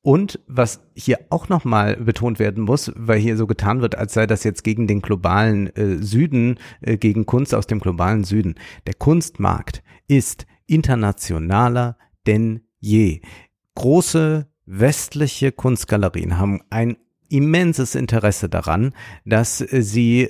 Und 0.05 0.41
was 0.49 0.81
hier 0.95 1.21
auch 1.31 1.49
nochmal 1.49 1.97
betont 1.97 2.41
werden 2.41 2.65
muss, 2.65 2.93
weil 2.97 3.21
hier 3.21 3.37
so 3.37 3.47
getan 3.47 3.83
wird, 3.83 3.97
als 3.97 4.15
sei 4.15 4.27
das 4.27 4.43
jetzt 4.43 4.65
gegen 4.65 4.89
den 4.89 5.01
globalen 5.01 5.69
äh, 5.77 5.99
Süden, 5.99 6.59
äh, 6.81 6.97
gegen 6.97 7.25
Kunst 7.25 7.55
aus 7.55 7.69
dem 7.69 7.79
globalen 7.79 8.25
Süden. 8.25 8.57
Der 8.89 8.95
Kunstmarkt 8.95 9.85
ist 10.09 10.47
internationaler 10.67 11.97
denn 12.27 12.63
je. 12.81 13.21
Große 13.77 14.52
westliche 14.67 15.53
Kunstgalerien 15.53 16.39
haben 16.39 16.61
ein 16.71 16.97
immenses 17.29 17.95
Interesse 17.95 18.49
daran, 18.49 18.93
dass 19.25 19.59
sie 19.59 20.29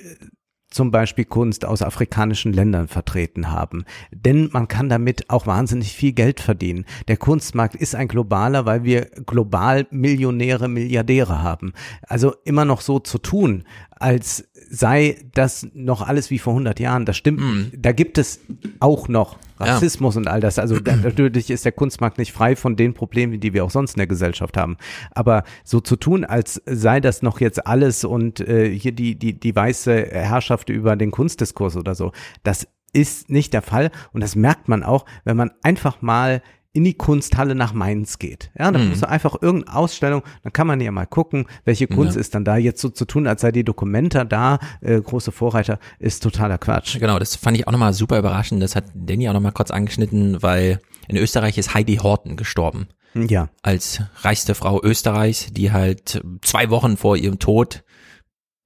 zum 0.73 0.91
Beispiel 0.91 1.25
Kunst 1.25 1.65
aus 1.65 1.81
afrikanischen 1.81 2.51
Ländern 2.51 2.87
vertreten 2.87 3.51
haben. 3.51 3.85
Denn 4.11 4.49
man 4.51 4.67
kann 4.67 4.89
damit 4.89 5.29
auch 5.29 5.45
wahnsinnig 5.45 5.93
viel 5.93 6.13
Geld 6.13 6.39
verdienen. 6.39 6.85
Der 7.07 7.17
Kunstmarkt 7.17 7.75
ist 7.75 7.95
ein 7.95 8.07
globaler, 8.07 8.65
weil 8.65 8.83
wir 8.83 9.05
global 9.25 9.85
Millionäre, 9.91 10.67
Milliardäre 10.67 11.43
haben. 11.43 11.73
Also 12.07 12.33
immer 12.43 12.65
noch 12.65 12.81
so 12.81 12.99
zu 12.99 13.19
tun, 13.19 13.65
als 14.03 14.49
sei 14.69 15.17
das 15.33 15.67
noch 15.73 16.01
alles 16.01 16.29
wie 16.29 16.39
vor 16.39 16.53
100 16.53 16.79
Jahren. 16.79 17.05
Das 17.05 17.15
stimmt. 17.15 17.39
Mm. 17.39 17.71
Da 17.77 17.93
gibt 17.93 18.17
es 18.17 18.41
auch 18.79 19.07
noch 19.07 19.37
Rassismus 19.59 20.15
ja. 20.15 20.19
und 20.19 20.27
all 20.27 20.41
das. 20.41 20.59
Also 20.59 20.79
da, 20.79 20.95
natürlich 21.03 21.49
ist 21.49 21.63
der 21.63 21.71
Kunstmarkt 21.71 22.17
nicht 22.17 22.33
frei 22.33 22.55
von 22.55 22.75
den 22.75 22.93
Problemen, 22.93 23.39
die 23.39 23.53
wir 23.53 23.63
auch 23.63 23.71
sonst 23.71 23.93
in 23.93 23.99
der 23.99 24.07
Gesellschaft 24.07 24.57
haben. 24.57 24.77
Aber 25.11 25.43
so 25.63 25.79
zu 25.79 25.95
tun, 25.95 26.25
als 26.25 26.61
sei 26.65 26.99
das 26.99 27.21
noch 27.21 27.39
jetzt 27.39 27.65
alles 27.65 28.03
und 28.03 28.41
äh, 28.41 28.77
hier 28.77 28.91
die, 28.91 29.15
die, 29.15 29.39
die 29.39 29.55
weiße 29.55 30.07
Herrschaft 30.11 30.69
über 30.69 30.95
den 30.95 31.11
Kunstdiskurs 31.11 31.77
oder 31.77 31.95
so, 31.95 32.11
das 32.43 32.67
ist 32.91 33.29
nicht 33.29 33.53
der 33.53 33.61
Fall. 33.61 33.89
Und 34.11 34.21
das 34.21 34.35
merkt 34.35 34.67
man 34.67 34.83
auch, 34.83 35.05
wenn 35.23 35.37
man 35.37 35.51
einfach 35.63 36.01
mal 36.01 36.41
in 36.73 36.83
die 36.83 36.95
Kunsthalle 36.95 37.53
nach 37.53 37.73
Mainz 37.73 38.17
geht. 38.17 38.51
Ja, 38.57 38.71
dann 38.71 38.85
mhm. 38.85 38.89
muss 38.89 39.03
einfach 39.03 39.39
irgendeine 39.39 39.77
Ausstellung, 39.77 40.23
dann 40.41 40.51
kann 40.51 40.65
man 40.65 40.81
ja 40.81 40.91
mal 40.91 41.05
gucken, 41.05 41.45
welche 41.65 41.87
Kunst 41.87 42.15
ja. 42.15 42.21
ist 42.21 42.33
dann 42.33 42.43
da. 42.43 42.57
Jetzt 42.57 42.81
so 42.81 42.89
zu 42.89 43.05
tun, 43.05 43.27
als 43.27 43.41
sei 43.41 43.51
die 43.51 43.63
Dokumenta 43.63 44.25
da, 44.25 44.57
äh, 44.81 44.99
große 44.99 45.31
Vorreiter, 45.31 45.79
ist 45.99 46.23
totaler 46.23 46.57
Quatsch. 46.57 46.99
Genau, 46.99 47.19
das 47.19 47.35
fand 47.35 47.57
ich 47.57 47.67
auch 47.67 47.71
nochmal 47.71 47.93
super 47.93 48.17
überraschend. 48.17 48.61
Das 48.63 48.75
hat 48.75 48.85
Danny 48.95 49.29
auch 49.29 49.33
nochmal 49.33 49.51
kurz 49.51 49.69
angeschnitten, 49.69 50.41
weil 50.41 50.81
in 51.07 51.15
Österreich 51.15 51.59
ist 51.59 51.75
Heidi 51.75 51.97
Horten 51.97 52.37
gestorben. 52.37 52.87
Ja. 53.13 53.49
Als 53.61 54.01
reichste 54.21 54.55
Frau 54.55 54.81
Österreichs, 54.81 55.53
die 55.53 55.71
halt 55.71 56.23
zwei 56.41 56.71
Wochen 56.71 56.97
vor 56.97 57.15
ihrem 57.15 57.37
Tod 57.37 57.83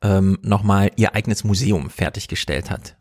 ähm, 0.01 0.37
nochmal 0.43 0.91
ihr 0.95 1.13
eigenes 1.13 1.43
Museum 1.43 1.89
fertiggestellt 1.89 2.71
hat 2.71 2.96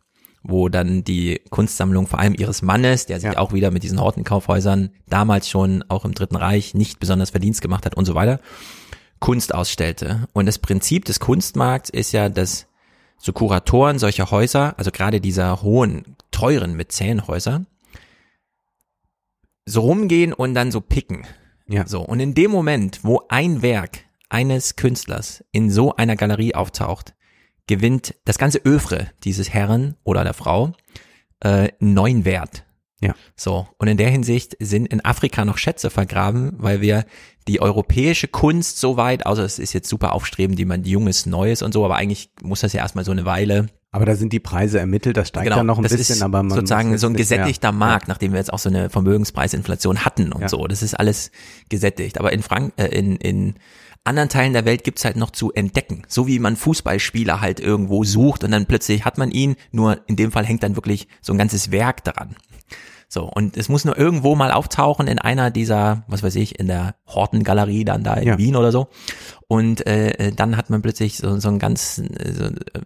wo 0.48 0.68
dann 0.68 1.04
die 1.04 1.40
Kunstsammlung 1.50 2.06
vor 2.06 2.18
allem 2.18 2.34
ihres 2.34 2.62
Mannes, 2.62 3.06
der 3.06 3.20
sich 3.20 3.32
ja. 3.32 3.38
auch 3.38 3.52
wieder 3.52 3.70
mit 3.70 3.82
diesen 3.82 4.00
Hortenkaufhäusern 4.00 4.90
damals 5.08 5.48
schon 5.48 5.84
auch 5.88 6.04
im 6.04 6.14
Dritten 6.14 6.36
Reich 6.36 6.74
nicht 6.74 7.00
besonders 7.00 7.30
Verdienst 7.30 7.62
gemacht 7.62 7.86
hat 7.86 7.96
und 7.96 8.04
so 8.04 8.14
weiter, 8.14 8.40
Kunst 9.18 9.54
ausstellte. 9.54 10.28
Und 10.32 10.46
das 10.46 10.58
Prinzip 10.58 11.04
des 11.04 11.20
Kunstmarkts 11.20 11.90
ist 11.90 12.12
ja, 12.12 12.28
dass 12.28 12.66
so 13.18 13.32
Kuratoren 13.32 13.98
solcher 13.98 14.30
Häuser, 14.30 14.78
also 14.78 14.90
gerade 14.90 15.20
dieser 15.20 15.62
hohen, 15.62 16.16
teuren 16.30 16.74
Mäzenhäuser, 16.74 17.64
so 19.64 19.80
rumgehen 19.80 20.32
und 20.32 20.54
dann 20.54 20.70
so 20.70 20.80
picken. 20.80 21.26
Ja. 21.66 21.86
So. 21.86 22.02
Und 22.02 22.20
in 22.20 22.34
dem 22.34 22.50
Moment, 22.50 23.00
wo 23.02 23.22
ein 23.28 23.62
Werk 23.62 24.04
eines 24.28 24.76
Künstlers 24.76 25.44
in 25.50 25.70
so 25.70 25.96
einer 25.96 26.16
Galerie 26.16 26.54
auftaucht, 26.54 27.15
gewinnt 27.66 28.14
das 28.24 28.38
ganze 28.38 28.58
Övre 28.58 29.08
dieses 29.24 29.52
Herren 29.52 29.96
oder 30.04 30.24
der 30.24 30.34
Frau 30.34 30.72
äh, 31.40 31.68
neuen 31.80 32.24
Wert. 32.24 32.64
Ja. 33.00 33.14
So. 33.36 33.68
Und 33.78 33.88
in 33.88 33.96
der 33.96 34.10
Hinsicht 34.10 34.56
sind 34.58 34.86
in 34.86 35.04
Afrika 35.04 35.44
noch 35.44 35.58
Schätze 35.58 35.90
vergraben, 35.90 36.52
weil 36.56 36.80
wir 36.80 37.04
die 37.46 37.60
europäische 37.60 38.26
Kunst 38.26 38.80
so 38.80 38.96
weit, 38.96 39.26
also 39.26 39.42
es 39.42 39.58
ist 39.58 39.72
jetzt 39.72 39.88
super 39.88 40.12
aufstrebend, 40.12 40.58
die 40.58 40.64
man 40.64 40.84
junges, 40.84 41.26
neues 41.26 41.62
und 41.62 41.72
so, 41.72 41.84
aber 41.84 41.96
eigentlich 41.96 42.30
muss 42.42 42.60
das 42.60 42.72
ja 42.72 42.80
erstmal 42.80 43.04
so 43.04 43.12
eine 43.12 43.24
Weile. 43.24 43.66
Aber 43.92 44.04
da 44.04 44.16
sind 44.16 44.32
die 44.32 44.40
Preise 44.40 44.78
ermittelt, 44.78 45.16
das 45.16 45.28
steigt 45.28 45.44
genau, 45.44 45.56
dann 45.56 45.66
noch 45.66 45.78
ein 45.78 45.82
das 45.82 45.96
bisschen, 45.96 46.16
ist 46.16 46.22
aber 46.22 46.42
man 46.42 46.50
sozusagen 46.50 46.98
so 46.98 47.06
ein 47.06 47.14
gesättigter 47.14 47.72
mehr. 47.72 47.78
Markt, 47.78 48.08
ja. 48.08 48.12
nachdem 48.12 48.32
wir 48.32 48.38
jetzt 48.38 48.52
auch 48.52 48.58
so 48.58 48.68
eine 48.68 48.90
Vermögenspreisinflation 48.90 50.04
hatten 50.04 50.32
und 50.32 50.42
ja. 50.42 50.48
so. 50.48 50.66
Das 50.66 50.82
ist 50.82 50.94
alles 50.94 51.30
gesättigt. 51.68 52.18
Aber 52.18 52.32
in 52.32 52.42
Frank, 52.42 52.72
äh, 52.76 52.86
in, 52.86 53.16
in 53.16 53.54
anderen 54.06 54.28
Teilen 54.28 54.52
der 54.52 54.64
Welt 54.64 54.84
gibt's 54.84 55.04
halt 55.04 55.16
noch 55.16 55.30
zu 55.30 55.52
entdecken. 55.52 56.02
So 56.08 56.26
wie 56.26 56.38
man 56.38 56.56
Fußballspieler 56.56 57.40
halt 57.40 57.60
irgendwo 57.60 58.04
sucht 58.04 58.44
und 58.44 58.50
dann 58.50 58.66
plötzlich 58.66 59.04
hat 59.04 59.18
man 59.18 59.30
ihn, 59.30 59.56
nur 59.72 60.00
in 60.06 60.16
dem 60.16 60.32
Fall 60.32 60.44
hängt 60.44 60.62
dann 60.62 60.76
wirklich 60.76 61.08
so 61.20 61.32
ein 61.32 61.38
ganzes 61.38 61.70
Werk 61.70 62.04
daran. 62.04 62.36
So, 63.08 63.24
und 63.24 63.56
es 63.56 63.68
muss 63.68 63.84
nur 63.84 63.96
irgendwo 63.96 64.34
mal 64.34 64.50
auftauchen 64.50 65.06
in 65.06 65.18
einer 65.18 65.50
dieser, 65.50 66.04
was 66.08 66.22
weiß 66.22 66.34
ich, 66.36 66.58
in 66.58 66.66
der 66.66 66.96
Hortengalerie 67.06 67.84
dann 67.84 68.02
da 68.02 68.14
in 68.14 68.26
ja. 68.26 68.38
Wien 68.38 68.56
oder 68.56 68.72
so. 68.72 68.88
Und 69.46 69.86
äh, 69.86 70.10
äh 70.10 70.32
dann 70.32 70.56
hat 70.56 70.70
man 70.70 70.82
plötzlich 70.82 71.18
so, 71.18 71.38
so 71.38 71.48
ein 71.48 71.60
ganz, 71.60 71.98
äh, 71.98 72.32
so, 72.32 72.44
äh, 72.46 72.80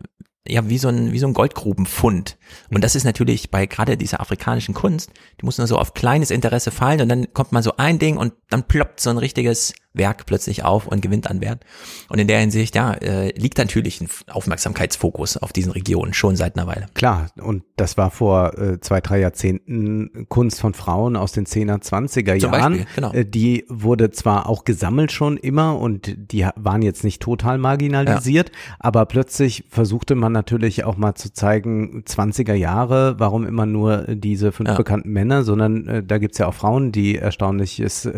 ja, 0.47 0.69
wie 0.69 0.79
so 0.79 0.89
ein, 0.89 1.13
wie 1.13 1.19
so 1.19 1.27
ein 1.27 1.33
Goldgrubenfund. 1.33 2.37
Und 2.71 2.85
das 2.85 2.95
ist 2.95 3.05
natürlich 3.05 3.51
bei 3.51 3.67
gerade 3.67 3.97
dieser 3.97 4.21
afrikanischen 4.21 4.75
Kunst, 4.75 5.11
die 5.41 5.45
muss 5.45 5.59
nur 5.59 5.67
so 5.67 5.79
auf 5.79 5.95
kleines 5.95 6.31
Interesse 6.31 6.71
fallen 6.71 7.01
und 7.01 7.09
dann 7.09 7.33
kommt 7.33 7.53
mal 7.53 7.63
so 7.63 7.77
ein 7.77 7.99
Ding 7.99 8.17
und 8.17 8.35
dann 8.49 8.65
ploppt 8.65 9.01
so 9.01 9.11
ein 9.11 9.19
richtiges 9.19 9.75
Werk 9.93 10.27
plötzlich 10.27 10.65
auf 10.65 10.87
und 10.87 11.03
gewinnt 11.03 11.29
an 11.29 11.41
Wert. 11.41 11.65
Und 12.09 12.21
in 12.21 12.29
der 12.29 12.39
Hinsicht, 12.39 12.77
ja, 12.77 12.93
äh, 12.95 13.37
liegt 13.37 13.59
natürlich 13.59 14.01
ein 14.01 14.09
Aufmerksamkeitsfokus 14.29 15.37
auf 15.37 15.53
diesen 15.53 15.73
Regionen 15.73 16.15
schon 16.15 16.37
seit 16.37 16.57
einer 16.57 16.69
Weile. 16.69 16.87
Klar, 16.95 17.31
und 17.41 17.65
das 17.77 17.97
war 17.97 18.11
vor 18.11 18.57
äh, 18.57 18.81
zwei, 18.81 19.01
drei 19.01 19.19
Jahrzehnten 19.19 20.27
Kunst 20.29 20.61
von 20.61 20.75
Frauen 20.75 21.17
aus 21.17 21.33
den 21.33 21.45
10er, 21.45 21.83
20er 21.83 22.39
Zum 22.39 22.53
Jahren. 22.53 22.73
Beispiel, 22.73 22.87
genau. 22.95 23.13
Äh, 23.13 23.25
die 23.25 23.65
wurde 23.69 24.11
zwar 24.11 24.49
auch 24.49 24.65
gesammelt 24.65 25.11
schon 25.11 25.37
immer 25.37 25.77
und 25.79 26.15
die 26.17 26.47
waren 26.55 26.83
jetzt 26.83 27.03
nicht 27.03 27.21
total 27.21 27.59
marginalisiert, 27.59 28.51
ja. 28.51 28.75
aber 28.79 29.07
plötzlich 29.07 29.65
versuchte 29.71 30.15
man 30.15 30.33
natürlich 30.33 30.85
auch 30.85 30.97
mal 30.97 31.17
zu 31.17 31.33
zeigen, 31.33 32.05
20er 32.07 32.55
Jahre, 32.55 33.19
warum 33.19 33.45
immer 33.45 33.67
nur 33.67 34.03
diese 34.03 34.53
fünf 34.53 34.71
ja. 34.71 34.77
bekannten 34.77 35.11
Männer, 35.11 35.43
sondern 35.43 35.89
äh, 35.89 36.03
da 36.05 36.19
gibt's 36.19 36.39
ja 36.39 36.47
auch 36.47 36.55
Frauen, 36.55 36.93
die 36.93 37.17
Erstaunliches 37.17 38.09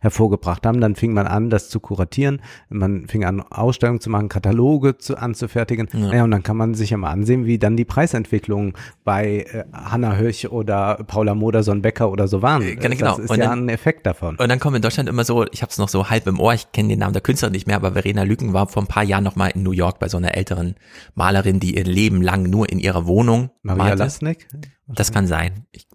hervorgebracht 0.00 0.66
haben. 0.66 0.80
Dann 0.80 0.94
fing 0.96 1.13
man 1.14 1.26
an, 1.26 1.50
das 1.50 1.70
zu 1.70 1.80
kuratieren. 1.80 2.42
Man 2.68 3.06
fing 3.08 3.24
an, 3.24 3.40
Ausstellungen 3.40 4.00
zu 4.00 4.10
machen, 4.10 4.28
Kataloge 4.28 4.98
zu, 4.98 5.16
anzufertigen. 5.16 5.88
Ja. 5.92 5.98
Naja, 5.98 6.24
und 6.24 6.30
dann 6.30 6.42
kann 6.42 6.56
man 6.56 6.74
sich 6.74 6.90
ja 6.90 6.96
mal 6.96 7.10
ansehen, 7.10 7.46
wie 7.46 7.58
dann 7.58 7.76
die 7.76 7.84
Preisentwicklungen 7.84 8.74
bei 9.04 9.46
äh, 9.50 9.64
Hanna 9.72 10.16
Höch 10.16 10.50
oder 10.50 10.96
Paula 11.06 11.34
Modersohn-Becker 11.34 12.10
oder 12.10 12.28
so 12.28 12.42
waren. 12.42 12.62
Äh, 12.62 12.76
genau. 12.76 13.16
Das 13.16 13.18
ist 13.18 13.30
und 13.30 13.38
ja 13.38 13.46
dann, 13.46 13.66
ein 13.66 13.68
Effekt 13.68 14.06
davon. 14.06 14.36
Und 14.36 14.48
dann 14.48 14.60
kommen 14.60 14.76
in 14.76 14.82
Deutschland 14.82 15.08
immer 15.08 15.24
so, 15.24 15.46
ich 15.52 15.62
habe 15.62 15.70
es 15.70 15.78
noch 15.78 15.88
so 15.88 16.10
halb 16.10 16.26
im 16.26 16.40
Ohr, 16.40 16.54
ich 16.54 16.70
kenne 16.72 16.88
den 16.88 16.98
Namen 16.98 17.12
der 17.12 17.22
Künstlerin 17.22 17.52
nicht 17.52 17.66
mehr, 17.66 17.76
aber 17.76 17.92
Verena 17.92 18.22
Lücken 18.22 18.52
war 18.52 18.66
vor 18.66 18.82
ein 18.82 18.88
paar 18.88 19.04
Jahren 19.04 19.24
noch 19.24 19.36
mal 19.36 19.48
in 19.48 19.62
New 19.62 19.72
York 19.72 19.98
bei 19.98 20.08
so 20.08 20.16
einer 20.16 20.34
älteren 20.34 20.74
Malerin, 21.14 21.60
die 21.60 21.76
ihr 21.76 21.84
Leben 21.84 22.22
lang 22.22 22.44
nur 22.44 22.68
in 22.70 22.78
ihrer 22.78 23.06
Wohnung 23.06 23.50
Maria 23.62 23.84
malte. 23.84 23.98
Lasnik? 23.98 24.48
Das 24.86 25.12
kann 25.12 25.26
sein. 25.26 25.66
Ich, 25.72 25.86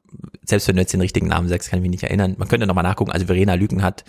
selbst 0.44 0.68
wenn 0.68 0.76
du 0.76 0.82
jetzt 0.82 0.94
den 0.94 1.02
richtigen 1.02 1.28
Namen 1.28 1.48
sagst, 1.48 1.70
kann 1.70 1.80
ich 1.80 1.84
mich 1.84 1.92
nicht 1.92 2.04
erinnern. 2.04 2.36
Man 2.38 2.48
könnte 2.48 2.66
noch 2.66 2.76
mal 2.76 2.84
nachgucken. 2.84 3.12
Also 3.12 3.28
Verena 3.28 3.54
Lücken 3.54 3.84
hat 3.84 4.04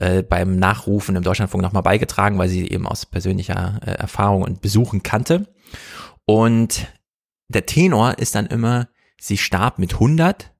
äh, 0.00 0.22
beim 0.22 0.56
Nachrufen 0.56 1.14
im 1.14 1.22
Deutschlandfunk 1.22 1.62
nochmal 1.62 1.82
beigetragen, 1.82 2.38
weil 2.38 2.48
sie 2.48 2.68
eben 2.68 2.86
aus 2.86 3.06
persönlicher 3.06 3.80
äh, 3.84 3.92
Erfahrung 3.92 4.42
und 4.42 4.60
Besuchen 4.60 5.02
kannte. 5.02 5.46
Und 6.24 6.86
der 7.48 7.66
Tenor 7.66 8.18
ist 8.18 8.34
dann 8.34 8.46
immer, 8.46 8.88
sie 9.20 9.36
starb 9.36 9.78
mit 9.78 9.94
100 9.94 10.52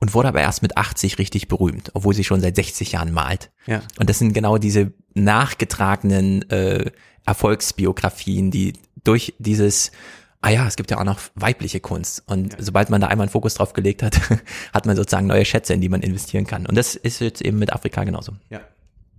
und 0.00 0.14
wurde 0.14 0.28
aber 0.28 0.40
erst 0.40 0.62
mit 0.62 0.76
80 0.76 1.18
richtig 1.18 1.48
berühmt, 1.48 1.90
obwohl 1.94 2.14
sie 2.14 2.24
schon 2.24 2.40
seit 2.40 2.56
60 2.56 2.92
Jahren 2.92 3.12
malt. 3.12 3.50
Ja. 3.66 3.82
Und 3.98 4.08
das 4.08 4.18
sind 4.18 4.32
genau 4.32 4.58
diese 4.58 4.92
nachgetragenen 5.14 6.48
äh, 6.50 6.90
Erfolgsbiografien, 7.26 8.50
die 8.50 8.72
durch 9.04 9.34
dieses 9.38 9.92
ah 10.40 10.50
ja, 10.50 10.66
es 10.66 10.76
gibt 10.76 10.90
ja 10.90 10.98
auch 10.98 11.04
noch 11.04 11.18
weibliche 11.34 11.80
Kunst. 11.80 12.22
Und 12.26 12.52
ja. 12.52 12.58
sobald 12.62 12.90
man 12.90 13.00
da 13.00 13.08
einmal 13.08 13.24
einen 13.24 13.32
Fokus 13.32 13.54
drauf 13.54 13.72
gelegt 13.72 14.02
hat, 14.02 14.18
hat 14.72 14.86
man 14.86 14.96
sozusagen 14.96 15.26
neue 15.26 15.44
Schätze, 15.44 15.74
in 15.74 15.80
die 15.80 15.88
man 15.88 16.02
investieren 16.02 16.46
kann. 16.46 16.66
Und 16.66 16.76
das 16.76 16.94
ist 16.94 17.20
jetzt 17.20 17.42
eben 17.42 17.58
mit 17.58 17.72
Afrika 17.72 18.04
genauso. 18.04 18.32
Ja. 18.50 18.60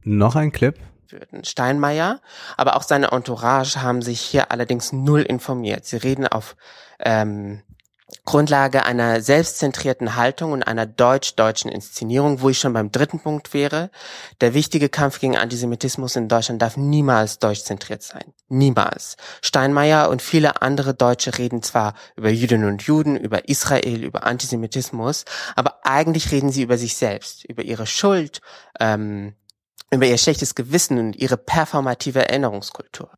Noch 0.04 0.36
ein 0.36 0.52
Clip. 0.52 0.78
Steinmeier, 1.42 2.22
aber 2.56 2.76
auch 2.76 2.84
seine 2.84 3.12
Entourage 3.12 3.82
haben 3.82 4.02
sich 4.02 4.22
hier 4.22 4.52
allerdings 4.52 4.94
null 4.94 5.22
informiert. 5.22 5.86
Sie 5.86 5.98
reden 5.98 6.28
auf 6.28 6.56
ähm, 7.00 7.64
Grundlage 8.26 8.86
einer 8.86 9.22
selbstzentrierten 9.22 10.16
Haltung 10.16 10.52
und 10.52 10.64
einer 10.64 10.86
deutsch-deutschen 10.86 11.72
Inszenierung, 11.72 12.42
wo 12.42 12.50
ich 12.50 12.60
schon 12.60 12.74
beim 12.74 12.92
dritten 12.92 13.20
Punkt 13.20 13.54
wäre. 13.54 13.92
Der 14.42 14.54
wichtige 14.54 14.90
Kampf 14.90 15.20
gegen 15.20 15.38
Antisemitismus 15.38 16.16
in 16.16 16.28
Deutschland 16.28 16.62
darf 16.62 16.76
niemals 16.76 17.40
deutschzentriert 17.40 18.02
sein. 18.02 18.34
Niemals. 18.48 19.16
Steinmeier 19.42 20.10
und 20.10 20.22
viele 20.22 20.62
andere 20.62 20.96
Deutsche 20.96 21.38
reden 21.38 21.62
zwar 21.62 21.94
über 22.16 22.30
Jüdinnen 22.30 22.68
und 22.68 22.82
Juden, 22.84 23.16
über 23.16 23.48
Israel, 23.48 24.04
über 24.04 24.24
Antisemitismus, 24.24 25.26
aber 25.56 25.80
eigentlich 25.84 26.32
reden 26.32 26.52
sie 26.52 26.64
über 26.64 26.78
sich 26.78 26.98
selbst, 26.98 27.46
über 27.46 27.64
ihre 27.64 27.86
Schuld, 27.86 28.42
ähm, 28.80 29.36
über 29.92 30.06
ihr 30.06 30.18
schlechtes 30.18 30.56
Gewissen 30.56 30.98
und 30.98 31.16
ihre 31.16 31.38
performative 31.38 32.28
Erinnerungskultur. 32.28 33.10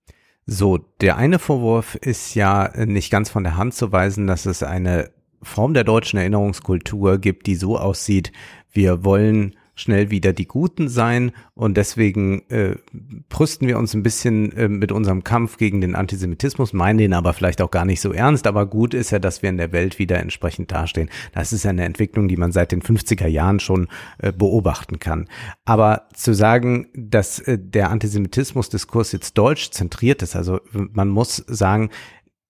So, 0.45 0.77
der 0.99 1.17
eine 1.17 1.39
Vorwurf 1.39 1.95
ist 1.95 2.35
ja 2.35 2.71
nicht 2.85 3.11
ganz 3.11 3.29
von 3.29 3.43
der 3.43 3.57
Hand 3.57 3.73
zu 3.73 3.91
weisen, 3.91 4.27
dass 4.27 4.45
es 4.45 4.63
eine 4.63 5.11
Form 5.43 5.73
der 5.73 5.83
deutschen 5.83 6.19
Erinnerungskultur 6.19 7.17
gibt, 7.17 7.47
die 7.47 7.55
so 7.55 7.77
aussieht, 7.77 8.31
wir 8.71 9.03
wollen 9.03 9.55
schnell 9.81 10.11
wieder 10.11 10.33
die 10.33 10.47
Guten 10.47 10.87
sein 10.87 11.31
und 11.53 11.77
deswegen 11.77 12.47
äh, 12.49 12.75
brüsten 13.29 13.67
wir 13.67 13.77
uns 13.77 13.93
ein 13.93 14.03
bisschen 14.03 14.51
äh, 14.53 14.67
mit 14.67 14.91
unserem 14.91 15.23
Kampf 15.23 15.57
gegen 15.57 15.81
den 15.81 15.95
Antisemitismus, 15.95 16.73
meinen 16.73 16.97
den 16.97 17.13
aber 17.13 17.33
vielleicht 17.33 17.61
auch 17.61 17.71
gar 17.71 17.85
nicht 17.85 18.01
so 18.01 18.13
ernst, 18.13 18.47
aber 18.47 18.65
gut 18.65 18.93
ist 18.93 19.11
ja, 19.11 19.19
dass 19.19 19.41
wir 19.41 19.49
in 19.49 19.57
der 19.57 19.71
Welt 19.71 19.99
wieder 19.99 20.19
entsprechend 20.19 20.71
dastehen. 20.71 21.09
Das 21.33 21.53
ist 21.53 21.63
ja 21.63 21.71
eine 21.71 21.85
Entwicklung, 21.85 22.27
die 22.27 22.37
man 22.37 22.51
seit 22.51 22.71
den 22.71 22.81
50er 22.81 23.27
Jahren 23.27 23.59
schon 23.59 23.87
äh, 24.19 24.31
beobachten 24.31 24.99
kann. 24.99 25.27
Aber 25.65 26.07
zu 26.13 26.33
sagen, 26.33 26.87
dass 26.93 27.39
äh, 27.39 27.57
der 27.59 27.89
Antisemitismusdiskurs 27.89 29.11
jetzt 29.11 29.37
deutsch 29.37 29.71
zentriert 29.71 30.21
ist, 30.21 30.35
also 30.35 30.59
man 30.71 31.09
muss 31.09 31.37
sagen, 31.47 31.89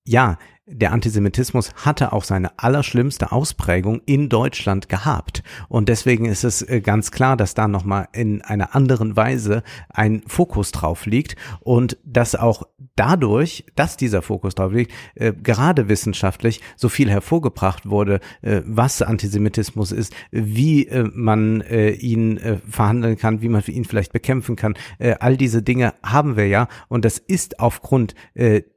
ja, 0.03 0.37
der 0.71 0.93
Antisemitismus 0.93 1.73
hatte 1.75 2.13
auch 2.13 2.23
seine 2.23 2.57
allerschlimmste 2.57 3.31
Ausprägung 3.31 4.01
in 4.05 4.29
Deutschland 4.29 4.89
gehabt. 4.89 5.43
Und 5.67 5.89
deswegen 5.89 6.25
ist 6.25 6.43
es 6.43 6.61
äh, 6.61 6.81
ganz 6.81 7.11
klar, 7.11 7.37
dass 7.37 7.53
da 7.53 7.67
nochmal 7.67 8.07
in 8.13 8.41
einer 8.41 8.75
anderen 8.75 9.15
Weise 9.15 9.63
ein 9.89 10.23
Fokus 10.27 10.71
drauf 10.71 11.05
liegt 11.05 11.35
und 11.59 11.97
dass 12.05 12.35
auch 12.35 12.63
dadurch, 12.95 13.65
dass 13.75 13.97
dieser 13.97 14.21
Fokus 14.21 14.55
drauf 14.55 14.71
liegt, 14.71 14.93
äh, 15.15 15.33
gerade 15.33 15.89
wissenschaftlich 15.89 16.61
so 16.75 16.89
viel 16.89 17.09
hervorgebracht 17.09 17.89
wurde, 17.89 18.19
äh, 18.41 18.61
was 18.65 19.01
Antisemitismus 19.01 19.91
ist, 19.91 20.13
wie 20.31 20.89
man 21.13 21.63
ihn 21.99 22.39
verhandeln 22.69 23.17
kann, 23.17 23.41
wie 23.41 23.49
man 23.49 23.63
ihn 23.65 23.85
vielleicht 23.85 24.13
bekämpfen 24.13 24.55
kann. 24.55 24.75
All 25.19 25.37
diese 25.37 25.61
Dinge 25.61 25.93
haben 26.03 26.35
wir 26.35 26.47
ja 26.47 26.67
und 26.87 27.05
das 27.05 27.17
ist 27.17 27.59
aufgrund 27.59 28.15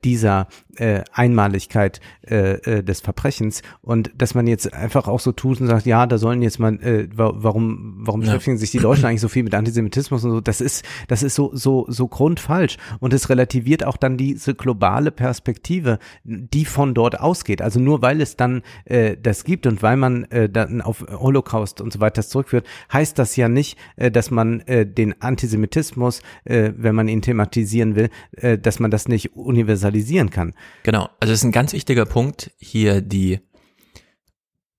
dieser 0.04 0.48
äh, 0.76 1.02
Einmaligkeit 1.12 2.00
äh, 2.28 2.54
äh, 2.54 2.82
des 2.82 3.00
Verbrechens 3.00 3.62
und 3.82 4.10
dass 4.16 4.34
man 4.34 4.46
jetzt 4.46 4.72
einfach 4.72 5.08
auch 5.08 5.20
so 5.20 5.32
tut 5.32 5.60
und 5.60 5.66
sagt, 5.66 5.86
ja, 5.86 6.06
da 6.06 6.18
sollen 6.18 6.42
jetzt 6.42 6.58
mal, 6.58 6.74
äh, 6.82 7.08
warum, 7.14 7.94
warum 7.98 8.22
ja. 8.22 8.26
beschäftigen 8.26 8.58
sich 8.58 8.70
die 8.70 8.78
Deutschen 8.78 9.04
eigentlich 9.04 9.20
so 9.20 9.28
viel 9.28 9.42
mit 9.42 9.54
Antisemitismus 9.54 10.24
und 10.24 10.30
so, 10.30 10.40
das 10.40 10.60
ist, 10.60 10.84
das 11.08 11.22
ist 11.22 11.34
so, 11.34 11.50
so, 11.54 11.86
so 11.88 12.08
grundfalsch 12.08 12.76
und 13.00 13.12
es 13.12 13.28
relativiert 13.28 13.84
auch 13.84 13.96
dann 13.96 14.16
diese 14.16 14.54
globale 14.54 15.10
Perspektive, 15.10 15.98
die 16.24 16.64
von 16.64 16.94
dort 16.94 17.20
ausgeht. 17.20 17.62
Also 17.62 17.80
nur 17.80 18.02
weil 18.02 18.20
es 18.20 18.36
dann 18.36 18.62
äh, 18.84 19.16
das 19.20 19.44
gibt 19.44 19.66
und 19.66 19.82
weil 19.82 19.96
man 19.96 20.24
äh, 20.24 20.48
dann 20.48 20.80
auf 20.80 21.04
Holocaust 21.10 21.80
und 21.80 21.92
so 21.92 22.00
weiter 22.00 22.22
zurückführt, 22.22 22.66
heißt 22.92 23.18
das 23.18 23.36
ja 23.36 23.48
nicht, 23.48 23.78
äh, 23.96 24.10
dass 24.10 24.30
man 24.30 24.60
äh, 24.60 24.86
den 24.86 25.20
Antisemitismus, 25.20 26.20
äh, 26.44 26.72
wenn 26.76 26.94
man 26.94 27.08
ihn 27.08 27.22
thematisieren 27.22 27.96
will, 27.96 28.10
äh, 28.36 28.58
dass 28.58 28.80
man 28.80 28.90
das 28.90 29.08
nicht 29.08 29.36
universalisieren 29.36 30.30
kann. 30.30 30.54
Genau, 30.82 31.08
also 31.20 31.32
es 31.32 31.40
ist 31.40 31.44
ein 31.44 31.52
ganz 31.52 31.72
wichtiger 31.72 32.04
Punkt, 32.04 32.50
hier 32.58 33.00
die, 33.00 33.40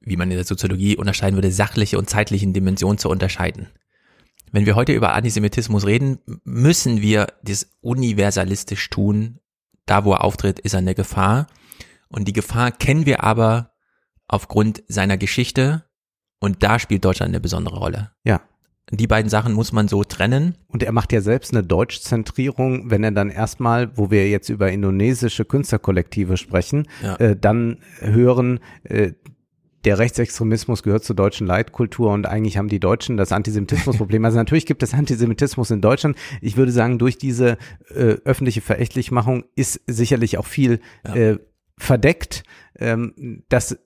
wie 0.02 0.18
man 0.18 0.30
in 0.30 0.38
der 0.38 0.46
Soziologie 0.46 0.98
unterscheiden 0.98 1.36
würde, 1.36 1.52
sachliche 1.52 1.98
und 1.98 2.10
zeitlichen 2.10 2.54
Dimensionen 2.54 2.98
zu 2.98 3.10
unterscheiden. 3.10 3.70
Wenn 4.52 4.66
wir 4.66 4.76
heute 4.76 4.94
über 4.94 5.14
Antisemitismus 5.14 5.86
reden, 5.86 6.20
müssen 6.44 7.02
wir 7.02 7.28
das 7.44 7.72
universalistisch 7.82 8.90
tun. 8.90 9.40
Da, 9.86 10.06
wo 10.06 10.14
er 10.14 10.24
auftritt, 10.24 10.60
ist 10.60 10.74
er 10.74 10.80
eine 10.80 10.96
Gefahr. 10.96 11.48
Und 12.08 12.28
die 12.28 12.34
Gefahr 12.34 12.72
kennen 12.72 13.06
wir 13.06 13.24
aber 13.24 13.74
aufgrund 14.28 14.84
seiner 14.88 15.18
Geschichte. 15.18 15.84
Und 16.40 16.64
da 16.64 16.80
spielt 16.80 17.04
Deutschland 17.04 17.32
eine 17.32 17.40
besondere 17.40 17.78
Rolle. 17.78 18.12
Ja. 18.24 18.42
Die 18.92 19.08
beiden 19.08 19.30
Sachen 19.30 19.54
muss 19.54 19.72
man 19.72 19.88
so 19.88 20.04
trennen. 20.04 20.56
Und 20.68 20.84
er 20.84 20.92
macht 20.92 21.12
ja 21.12 21.22
selbst 21.22 21.54
eine 21.54 21.64
Deutschzentrierung, 21.64 22.92
wenn 22.92 23.04
er 23.04 23.12
dann 23.12 23.30
erstmal, 23.30 23.98
wo 23.98 24.12
wir 24.12 24.30
jetzt 24.30 24.50
über 24.50 24.72
indonesische 24.72 25.46
Künstlerkollektive 25.46 26.38
sprechen, 26.38 26.88
ja. 27.02 27.16
äh, 27.16 27.36
dann 27.36 27.80
hören, 28.00 28.60
äh, 28.84 29.14
der 29.86 30.00
Rechtsextremismus 30.00 30.84
gehört 30.84 31.04
zur 31.04 31.16
deutschen 31.16 31.46
Leitkultur 31.46 32.12
und 32.12 32.26
eigentlich 32.26 32.58
haben 32.58 32.68
die 32.68 32.80
Deutschen 32.80 33.18
das 33.18 33.32
Antisemitismusproblem. 33.32 34.26
Also 34.26 34.38
natürlich 34.38 34.66
gibt 34.66 34.82
es 34.82 34.96
Antisemitismus 34.96 35.70
in 35.70 35.82
Deutschland. 35.82 36.18
Ich 36.42 36.58
würde 36.58 36.72
sagen, 36.72 36.98
durch 36.98 37.20
diese 37.20 37.58
äh, 37.90 38.18
öffentliche 38.26 38.62
Verächtlichmachung 38.62 39.46
ist 39.56 39.82
sicherlich 39.86 40.40
auch 40.40 40.48
viel 40.48 40.80
ja. 41.06 41.16
äh, 41.16 41.40
verdeckt. 41.78 42.44
Ähm, 42.80 43.44
das 43.50 43.78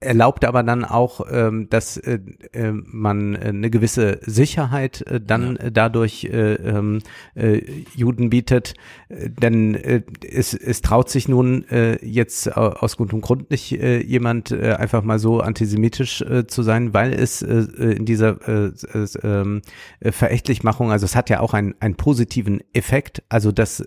erlaubt 0.00 0.44
aber 0.44 0.62
dann 0.62 0.84
auch, 0.84 1.20
ähm, 1.30 1.68
dass 1.68 1.96
äh, 1.98 2.20
äh, 2.52 2.72
man 2.72 3.34
äh, 3.34 3.48
eine 3.48 3.70
gewisse 3.70 4.18
Sicherheit 4.22 5.02
äh, 5.02 5.20
dann 5.20 5.58
ja. 5.62 5.70
dadurch 5.70 6.24
äh, 6.24 6.54
ähm, 6.54 7.00
äh, 7.34 7.60
Juden 7.94 8.30
bietet, 8.30 8.74
denn 9.08 9.74
es, 9.74 10.54
es 10.54 10.82
traut 10.82 11.10
sich 11.10 11.28
nun 11.28 11.64
jetzt 12.02 12.54
aus 12.56 12.96
gutem 12.96 13.20
Grund 13.20 13.50
nicht 13.50 13.70
jemand 13.70 14.52
einfach 14.52 15.02
mal 15.02 15.18
so 15.18 15.40
antisemitisch 15.40 16.24
zu 16.46 16.62
sein, 16.62 16.94
weil 16.94 17.12
es 17.12 17.42
in 17.42 18.04
dieser 18.04 18.38
äh, 18.48 18.72
ähm, 19.22 19.62
äh, 20.00 20.12
Verächtlichmachung, 20.12 20.90
also 20.90 21.04
es 21.04 21.16
hat 21.16 21.30
ja 21.30 21.40
auch 21.40 21.54
einen, 21.54 21.74
einen 21.80 21.96
positiven 21.96 22.62
Effekt, 22.72 23.22
also 23.28 23.52
das 23.52 23.80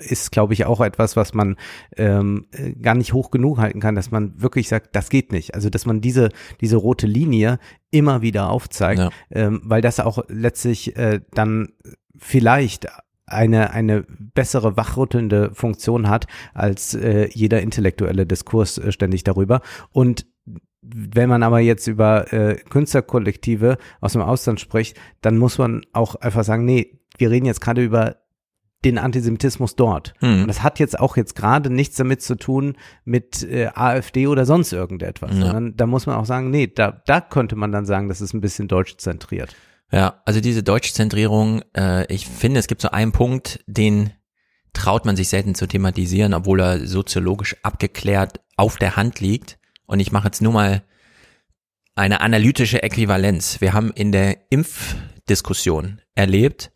ist, 0.00 0.32
glaube 0.32 0.54
ich, 0.54 0.64
auch 0.64 0.80
etwas, 0.80 1.16
was 1.16 1.34
man 1.34 1.56
ähm, 1.96 2.46
gar 2.80 2.94
nicht 2.94 3.12
hoch 3.12 3.30
genug 3.30 3.58
halten 3.58 3.80
kann, 3.80 3.94
dass 3.94 4.10
man 4.10 4.40
wirklich 4.40 4.68
sagt, 4.68 4.94
das 4.96 5.08
geht 5.10 5.32
nicht. 5.32 5.54
Also 5.54 5.59
dass 5.68 5.84
man 5.84 6.00
diese, 6.00 6.30
diese 6.60 6.76
rote 6.76 7.06
Linie 7.06 7.58
immer 7.90 8.22
wieder 8.22 8.48
aufzeigt, 8.48 9.00
ja. 9.00 9.10
ähm, 9.30 9.60
weil 9.64 9.82
das 9.82 10.00
auch 10.00 10.24
letztlich 10.28 10.96
äh, 10.96 11.20
dann 11.32 11.72
vielleicht 12.16 12.86
eine, 13.26 13.70
eine 13.70 14.04
bessere 14.08 14.76
wachrüttelnde 14.76 15.50
Funktion 15.54 16.08
hat 16.08 16.26
als 16.54 16.94
äh, 16.94 17.28
jeder 17.32 17.60
intellektuelle 17.60 18.26
Diskurs 18.26 18.78
äh, 18.78 18.92
ständig 18.92 19.24
darüber. 19.24 19.60
Und 19.92 20.26
wenn 20.82 21.28
man 21.28 21.42
aber 21.42 21.60
jetzt 21.60 21.86
über 21.86 22.32
äh, 22.32 22.56
Künstlerkollektive 22.56 23.76
aus 24.00 24.14
dem 24.14 24.22
Ausland 24.22 24.60
spricht, 24.60 24.98
dann 25.20 25.36
muss 25.36 25.58
man 25.58 25.82
auch 25.92 26.14
einfach 26.16 26.44
sagen, 26.44 26.64
nee, 26.64 27.00
wir 27.18 27.30
reden 27.30 27.46
jetzt 27.46 27.60
gerade 27.60 27.84
über 27.84 28.16
den 28.84 28.98
Antisemitismus 28.98 29.76
dort. 29.76 30.14
Hm. 30.20 30.42
Und 30.42 30.48
das 30.48 30.62
hat 30.62 30.78
jetzt 30.78 30.98
auch 30.98 31.16
jetzt 31.16 31.34
gerade 31.34 31.70
nichts 31.70 31.96
damit 31.96 32.22
zu 32.22 32.34
tun 32.34 32.76
mit 33.04 33.42
äh, 33.42 33.68
AfD 33.74 34.26
oder 34.26 34.46
sonst 34.46 34.72
irgendetwas, 34.72 35.32
ja. 35.32 35.40
sondern 35.40 35.76
da 35.76 35.86
muss 35.86 36.06
man 36.06 36.16
auch 36.16 36.24
sagen, 36.24 36.50
nee, 36.50 36.66
da, 36.66 37.02
da 37.06 37.20
könnte 37.20 37.56
man 37.56 37.72
dann 37.72 37.84
sagen, 37.84 38.08
das 38.08 38.20
ist 38.20 38.32
ein 38.32 38.40
bisschen 38.40 38.68
deutsch 38.68 38.96
zentriert. 38.96 39.54
Ja, 39.92 40.22
also 40.24 40.40
diese 40.40 40.62
Deutschzentrierung, 40.62 41.62
äh, 41.76 42.12
ich 42.12 42.26
finde, 42.26 42.60
es 42.60 42.68
gibt 42.68 42.80
so 42.80 42.90
einen 42.90 43.12
Punkt, 43.12 43.62
den 43.66 44.12
traut 44.72 45.04
man 45.04 45.16
sich 45.16 45.28
selten 45.28 45.54
zu 45.54 45.66
thematisieren, 45.66 46.32
obwohl 46.32 46.60
er 46.60 46.86
soziologisch 46.86 47.56
abgeklärt 47.62 48.40
auf 48.56 48.76
der 48.76 48.96
Hand 48.96 49.20
liegt. 49.20 49.58
Und 49.86 50.00
ich 50.00 50.12
mache 50.12 50.26
jetzt 50.26 50.42
nur 50.42 50.52
mal 50.52 50.82
eine 51.96 52.20
analytische 52.20 52.82
Äquivalenz. 52.82 53.60
Wir 53.60 53.72
haben 53.72 53.90
in 53.90 54.12
der 54.12 54.38
Impfdiskussion 54.50 56.00
erlebt, 56.14 56.70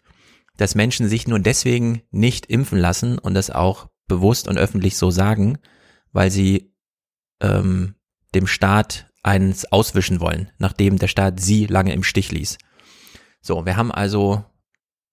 dass 0.56 0.74
Menschen 0.74 1.08
sich 1.08 1.26
nur 1.26 1.38
deswegen 1.40 2.02
nicht 2.10 2.46
impfen 2.46 2.78
lassen 2.78 3.18
und 3.18 3.34
das 3.34 3.50
auch 3.50 3.88
bewusst 4.06 4.48
und 4.48 4.58
öffentlich 4.58 4.96
so 4.96 5.10
sagen, 5.10 5.58
weil 6.12 6.30
sie 6.30 6.74
ähm, 7.40 7.94
dem 8.34 8.46
Staat 8.46 9.10
eins 9.22 9.64
auswischen 9.72 10.20
wollen, 10.20 10.50
nachdem 10.58 10.98
der 10.98 11.08
Staat 11.08 11.40
sie 11.40 11.66
lange 11.66 11.92
im 11.92 12.04
Stich 12.04 12.30
ließ. 12.30 12.58
So, 13.40 13.66
wir 13.66 13.76
haben 13.76 13.90
also, 13.90 14.44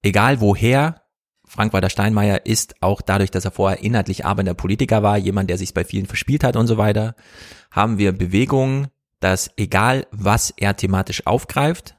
egal 0.01 0.41
woher, 0.41 1.01
Frank-Walter 1.45 1.89
Steinmeier 1.89 2.45
ist 2.45 2.81
auch 2.81 3.01
dadurch, 3.01 3.31
dass 3.31 3.43
er 3.43 3.51
vorher 3.51 3.83
inhaltlich 3.83 4.25
arbeitender 4.25 4.53
Politiker 4.53 5.03
war, 5.03 5.17
jemand, 5.17 5.49
der 5.49 5.57
sich 5.57 5.73
bei 5.73 5.83
vielen 5.83 6.05
verspielt 6.05 6.43
hat 6.43 6.55
und 6.55 6.67
so 6.67 6.77
weiter, 6.77 7.15
haben 7.71 7.97
wir 7.97 8.13
Bewegungen, 8.13 8.87
dass 9.19 9.51
egal 9.57 10.07
was 10.11 10.53
er 10.55 10.75
thematisch 10.77 11.27
aufgreift, 11.27 11.95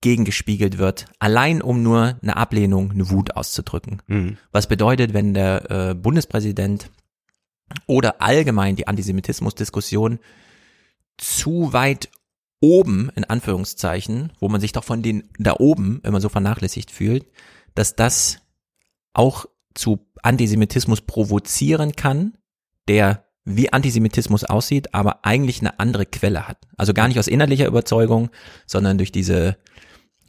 gegengespiegelt 0.00 0.78
wird, 0.78 1.06
allein 1.18 1.60
um 1.60 1.82
nur 1.82 2.18
eine 2.22 2.36
Ablehnung, 2.36 2.90
eine 2.90 3.10
Wut 3.10 3.36
auszudrücken. 3.36 4.02
Mhm. 4.06 4.38
Was 4.50 4.66
bedeutet, 4.66 5.12
wenn 5.12 5.34
der 5.34 5.70
äh, 5.70 5.94
Bundespräsident 5.94 6.90
oder 7.86 8.22
allgemein 8.22 8.76
die 8.76 8.88
Antisemitismusdiskussion 8.88 10.18
zu 11.18 11.72
weit 11.72 12.08
oben, 12.60 13.10
in 13.14 13.24
Anführungszeichen, 13.24 14.32
wo 14.38 14.48
man 14.48 14.60
sich 14.60 14.72
doch 14.72 14.84
von 14.84 15.02
den 15.02 15.28
da 15.38 15.56
oben 15.58 16.00
immer 16.02 16.20
so 16.20 16.28
vernachlässigt 16.28 16.90
fühlt, 16.90 17.26
dass 17.74 17.96
das 17.96 18.38
auch 19.12 19.46
zu 19.74 20.06
Antisemitismus 20.22 21.02
provozieren 21.02 21.92
kann, 21.92 22.34
der 22.88 23.24
wie 23.44 23.72
Antisemitismus 23.72 24.44
aussieht, 24.44 24.94
aber 24.94 25.24
eigentlich 25.24 25.60
eine 25.60 25.78
andere 25.80 26.06
Quelle 26.06 26.46
hat. 26.46 26.58
Also 26.76 26.92
gar 26.92 27.08
nicht 27.08 27.18
aus 27.18 27.26
innerlicher 27.26 27.66
Überzeugung, 27.66 28.30
sondern 28.66 28.98
durch 28.98 29.12
diese 29.12 29.56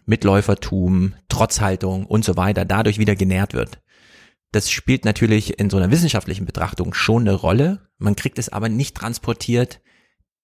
Mitläufertum, 0.06 1.14
Trotzhaltung 1.30 2.06
und 2.06 2.26
so 2.26 2.38
weiter 2.38 2.66
dadurch 2.66 2.98
wieder 2.98 3.16
genährt 3.16 3.54
wird. 3.54 3.82
Das 4.52 4.70
spielt 4.70 5.06
natürlich 5.06 5.60
in 5.60 5.70
so 5.70 5.78
einer 5.78 5.92
wissenschaftlichen 5.92 6.46
Betrachtung 6.46 6.94
schon 6.94 7.24
eine 7.24 7.34
Rolle. 7.34 7.88
Man 7.98 8.16
kriegt 8.16 8.38
es 8.38 8.50
aber 8.50 8.68
nicht 8.68 8.98
transportiert 8.98 9.82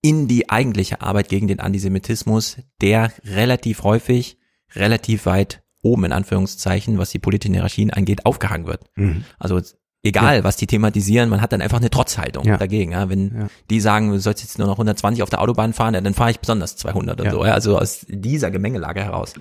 in 0.01 0.27
die 0.27 0.49
eigentliche 0.49 1.01
Arbeit 1.01 1.27
gegen 1.27 1.47
den 1.47 1.59
Antisemitismus, 1.59 2.57
der 2.81 3.11
relativ 3.25 3.83
häufig, 3.83 4.37
relativ 4.73 5.25
weit 5.25 5.63
oben 5.81 6.05
in 6.05 6.11
Anführungszeichen, 6.13 6.97
was 6.97 7.09
die 7.09 7.19
politischen 7.19 7.53
Hierarchien 7.53 7.91
angeht, 7.91 8.25
aufgehangen 8.25 8.67
wird. 8.67 8.85
Mhm. 8.95 9.25
Also 9.39 9.61
egal, 10.07 10.37
ja. 10.37 10.43
was 10.43 10.57
die 10.57 10.67
thematisieren, 10.67 11.29
man 11.29 11.41
hat 11.41 11.51
dann 11.51 11.61
einfach 11.61 11.77
eine 11.77 11.89
Trotzhaltung 11.89 12.45
ja. 12.45 12.57
dagegen. 12.57 12.91
Ja? 12.91 13.09
Wenn 13.09 13.39
ja. 13.39 13.47
die 13.69 13.79
sagen, 13.79 14.11
du 14.11 14.19
sollst 14.19 14.43
jetzt 14.43 14.57
nur 14.57 14.67
noch 14.67 14.75
120 14.75 15.23
auf 15.23 15.29
der 15.29 15.41
Autobahn 15.41 15.73
fahren, 15.73 15.93
ja, 15.93 16.01
dann 16.01 16.13
fahre 16.13 16.31
ich 16.31 16.39
besonders 16.39 16.75
200 16.77 17.21
und 17.21 17.31
so. 17.31 17.45
Ja? 17.45 17.53
Also 17.53 17.77
aus 17.77 18.05
dieser 18.07 18.51
Gemengelage 18.51 19.03
heraus. 19.03 19.33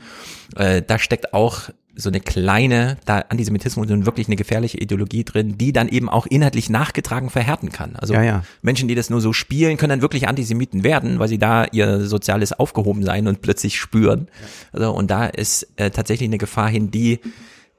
Äh, 0.57 0.83
da 0.83 0.99
steckt 0.99 1.33
auch 1.35 1.71
so 1.99 2.11
eine 2.11 2.21
kleine, 2.21 2.99
da 3.07 3.21
Antisemitismus 3.31 3.91
und 3.91 4.05
wirklich 4.05 4.27
eine 4.27 4.37
gefährliche 4.37 4.77
Ideologie 4.77 5.25
drin, 5.25 5.57
die 5.57 5.73
dann 5.73 5.89
eben 5.89 6.11
auch 6.11 6.27
inhaltlich 6.27 6.69
nachgetragen 6.69 7.31
verhärten 7.31 7.73
kann. 7.73 7.97
Also 7.97 8.13
Menschen, 8.61 8.87
die 8.87 8.95
das 8.95 9.09
nur 9.09 9.23
so 9.23 9.33
spielen, 9.33 9.79
können 9.79 9.91
dann 9.91 10.03
wirklich 10.03 10.29
Antisemiten 10.29 10.85
werden, 10.85 11.19
weil 11.19 11.29
sie 11.29 11.39
da 11.39 11.65
ihr 11.65 12.05
soziales 12.05 12.53
Aufgehobensein 12.53 13.27
und 13.27 13.41
plötzlich 13.41 13.79
spüren. 13.79 14.29
Also, 14.73 14.93
und 14.93 15.11
da 15.11 15.25
ist 15.25 15.69
äh, 15.77 15.91
tatsächlich 15.91 16.29
eine 16.29 16.39
Gefahr 16.39 16.69
hin, 16.69 16.91
die 16.91 17.21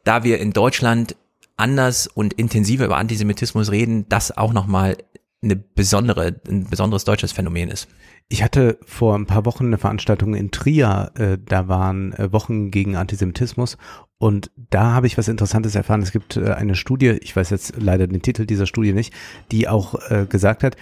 da 0.04 0.24
wir 0.24 0.40
in 0.40 0.52
Deutschland 0.52 1.16
anders 1.58 2.08
und 2.08 2.34
intensiver 2.34 2.86
über 2.86 2.98
Antisemitismus 2.98 3.72
reden, 3.72 4.08
das 4.08 4.36
auch 4.38 4.54
nochmal 4.54 4.98
eine 5.44 5.56
besondere, 5.56 6.40
ein 6.48 6.70
besonderes 6.70 7.04
deutsches 7.04 7.32
Phänomen 7.32 7.70
ist. 7.70 7.88
Ich 8.30 8.44
hatte 8.44 8.78
vor 8.86 9.16
ein 9.16 9.26
paar 9.26 9.46
Wochen 9.46 9.68
eine 9.68 9.78
Veranstaltung 9.78 10.34
in 10.34 10.52
Trier, 10.52 11.12
äh, 11.16 11.38
da 11.44 11.68
waren 11.68 12.14
äh, 12.14 12.32
Wochen 12.34 12.72
gegen 12.72 12.96
Antisemitismus 12.96 13.78
und 14.18 14.52
da 14.70 14.94
habe 14.94 15.08
ich 15.08 15.18
was 15.18 15.28
Interessantes 15.28 15.76
erfahren. 15.76 16.02
Es 16.02 16.12
gibt 16.12 16.38
äh, 16.38 16.52
eine 16.52 16.76
Studie, 16.76 17.12
ich 17.22 17.36
weiß 17.36 17.52
jetzt 17.52 17.76
leider 17.78 18.08
den 18.08 18.22
Titel 18.22 18.46
dieser 18.46 18.66
Studie 18.66 18.94
nicht, 18.94 19.14
die 19.52 19.68
auch 19.68 19.96
äh, 20.10 20.26
gesagt 20.28 20.64
hat, 20.64 20.76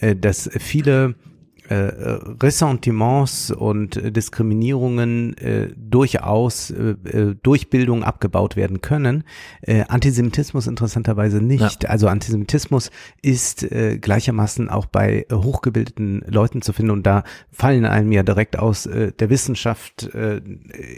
äh, 0.00 0.14
dass 0.14 0.50
viele 0.58 1.16
äh, 1.72 2.18
Ressentiments 2.42 3.50
und 3.50 3.96
äh, 3.96 4.12
Diskriminierungen 4.12 5.36
äh, 5.38 5.68
durchaus 5.76 6.70
äh, 6.70 6.94
äh, 7.04 7.34
durch 7.42 7.70
Bildung 7.70 8.04
abgebaut 8.04 8.56
werden 8.56 8.80
können. 8.80 9.24
Äh, 9.62 9.84
Antisemitismus 9.88 10.66
interessanterweise 10.66 11.40
nicht. 11.40 11.84
Ja. 11.84 11.90
Also 11.90 12.08
Antisemitismus 12.08 12.90
ist 13.22 13.62
äh, 13.62 13.98
gleichermaßen 13.98 14.68
auch 14.68 14.86
bei 14.86 15.26
äh, 15.28 15.34
hochgebildeten 15.34 16.24
Leuten 16.26 16.62
zu 16.62 16.72
finden 16.72 16.90
und 16.90 17.06
da 17.06 17.24
fallen 17.50 17.84
einem 17.84 18.12
ja 18.12 18.22
direkt 18.22 18.58
aus 18.58 18.86
äh, 18.86 19.12
der 19.12 19.30
Wissenschaft 19.30 20.14
äh, 20.14 20.40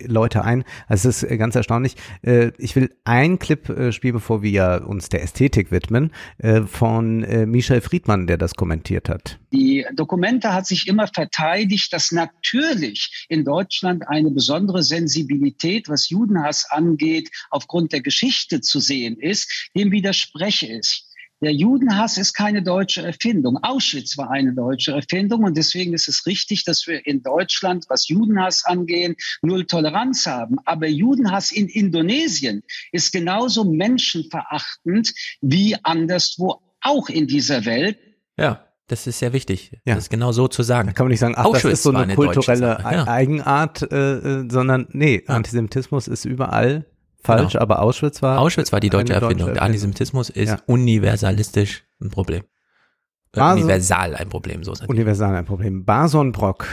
Leute 0.06 0.44
ein. 0.44 0.64
Also 0.88 1.08
es 1.08 1.22
ist 1.22 1.30
äh, 1.30 1.36
ganz 1.36 1.54
erstaunlich. 1.54 1.96
Äh, 2.22 2.50
ich 2.58 2.74
will 2.76 2.90
ein 3.04 3.38
Clip 3.38 3.68
äh, 3.68 3.92
spielen, 3.92 4.14
bevor 4.14 4.42
wir 4.42 4.84
uns 4.86 5.08
der 5.08 5.22
Ästhetik 5.22 5.70
widmen, 5.70 6.10
äh, 6.38 6.62
von 6.62 7.22
äh, 7.22 7.46
Michel 7.46 7.80
Friedmann, 7.80 8.26
der 8.26 8.38
das 8.38 8.54
kommentiert 8.54 9.08
hat. 9.08 9.38
Die 9.52 9.86
Dokumente 9.94 10.52
hat 10.52 10.63
sich 10.66 10.86
immer 10.86 11.06
verteidigt, 11.06 11.92
dass 11.92 12.12
natürlich 12.12 13.26
in 13.28 13.44
Deutschland 13.44 14.08
eine 14.08 14.30
besondere 14.30 14.82
Sensibilität, 14.82 15.88
was 15.88 16.08
Judenhass 16.08 16.66
angeht, 16.70 17.30
aufgrund 17.50 17.92
der 17.92 18.00
Geschichte 18.00 18.60
zu 18.60 18.80
sehen 18.80 19.16
ist. 19.18 19.70
Dem 19.74 19.90
widerspreche 19.92 20.66
ich. 20.66 21.04
Der 21.44 21.52
Judenhass 21.52 22.16
ist 22.16 22.32
keine 22.32 22.62
deutsche 22.62 23.02
Erfindung. 23.02 23.58
Auschwitz 23.62 24.16
war 24.16 24.30
eine 24.30 24.54
deutsche 24.54 24.92
Erfindung 24.92 25.44
und 25.44 25.56
deswegen 25.56 25.92
ist 25.92 26.08
es 26.08 26.24
richtig, 26.24 26.64
dass 26.64 26.86
wir 26.86 27.06
in 27.06 27.22
Deutschland, 27.22 27.84
was 27.88 28.08
Judenhass 28.08 28.64
angeht, 28.64 29.20
null 29.42 29.66
Toleranz 29.66 30.24
haben. 30.24 30.56
Aber 30.64 30.86
Judenhass 30.86 31.52
in 31.52 31.68
Indonesien 31.68 32.62
ist 32.92 33.12
genauso 33.12 33.64
menschenverachtend 33.64 35.12
wie 35.42 35.76
anderswo 35.82 36.62
auch 36.80 37.10
in 37.10 37.26
dieser 37.26 37.66
Welt. 37.66 37.98
Ja. 38.38 38.63
Das 38.86 39.06
ist 39.06 39.18
sehr 39.18 39.32
wichtig, 39.32 39.72
ja. 39.86 39.94
das 39.94 40.10
genau 40.10 40.32
so 40.32 40.46
zu 40.46 40.62
sagen. 40.62 40.88
Da 40.88 40.92
kann 40.92 41.06
man 41.06 41.10
nicht 41.10 41.20
sagen, 41.20 41.34
ach, 41.38 41.46
Auschwitz 41.46 41.62
das 41.62 41.72
ist 41.72 41.82
so 41.84 41.90
eine, 41.90 42.00
eine 42.00 42.14
kulturelle 42.14 42.78
ja. 42.82 43.06
Eigenart, 43.06 43.80
äh, 43.90 44.18
äh, 44.18 44.48
sondern 44.50 44.88
nee, 44.90 45.24
ja. 45.26 45.34
Antisemitismus 45.34 46.06
ist 46.06 46.26
überall 46.26 46.84
falsch, 47.22 47.52
genau. 47.52 47.62
aber 47.62 47.80
Auschwitz 47.80 48.20
war 48.20 48.38
Auschwitz 48.38 48.72
war 48.72 48.80
die 48.80 48.90
deutsche 48.90 49.14
Erfindung. 49.14 49.46
Deutsche 49.46 49.54
Der 49.54 49.62
Antisemitismus 49.62 50.28
ist 50.28 50.56
universalistisch 50.66 51.84
ein 52.02 52.10
Problem. 52.10 52.42
Äh, 53.32 53.38
Bason, 53.38 53.62
universal 53.62 54.14
ein 54.16 54.28
Problem, 54.28 54.62
so 54.64 54.74
sind 54.74 54.88
Universal 54.88 55.34
ein 55.34 55.46
Problem. 55.46 55.86
Bason 55.86 56.32
Brock, 56.32 56.68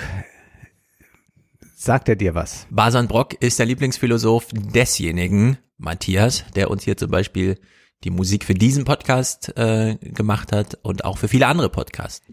sagt 1.75 2.09
er 2.09 2.17
dir 2.17 2.35
was? 2.35 2.67
Bason 2.69 3.07
Brock 3.07 3.35
ist 3.35 3.57
der 3.57 3.65
Lieblingsphilosoph 3.67 4.49
desjenigen, 4.53 5.57
Matthias, 5.77 6.43
der 6.55 6.69
uns 6.69 6.83
hier 6.83 6.97
zum 6.97 7.09
Beispiel 7.09 7.57
die 8.03 8.09
Musik 8.09 8.45
für 8.45 8.53
diesen 8.53 8.85
Podcast 8.85 9.55
äh, 9.57 9.95
gemacht 10.01 10.51
hat 10.51 10.77
und 10.81 11.05
auch 11.05 11.17
für 11.17 11.27
viele 11.27 11.47
andere 11.47 11.69
Podcasts. 11.69 12.25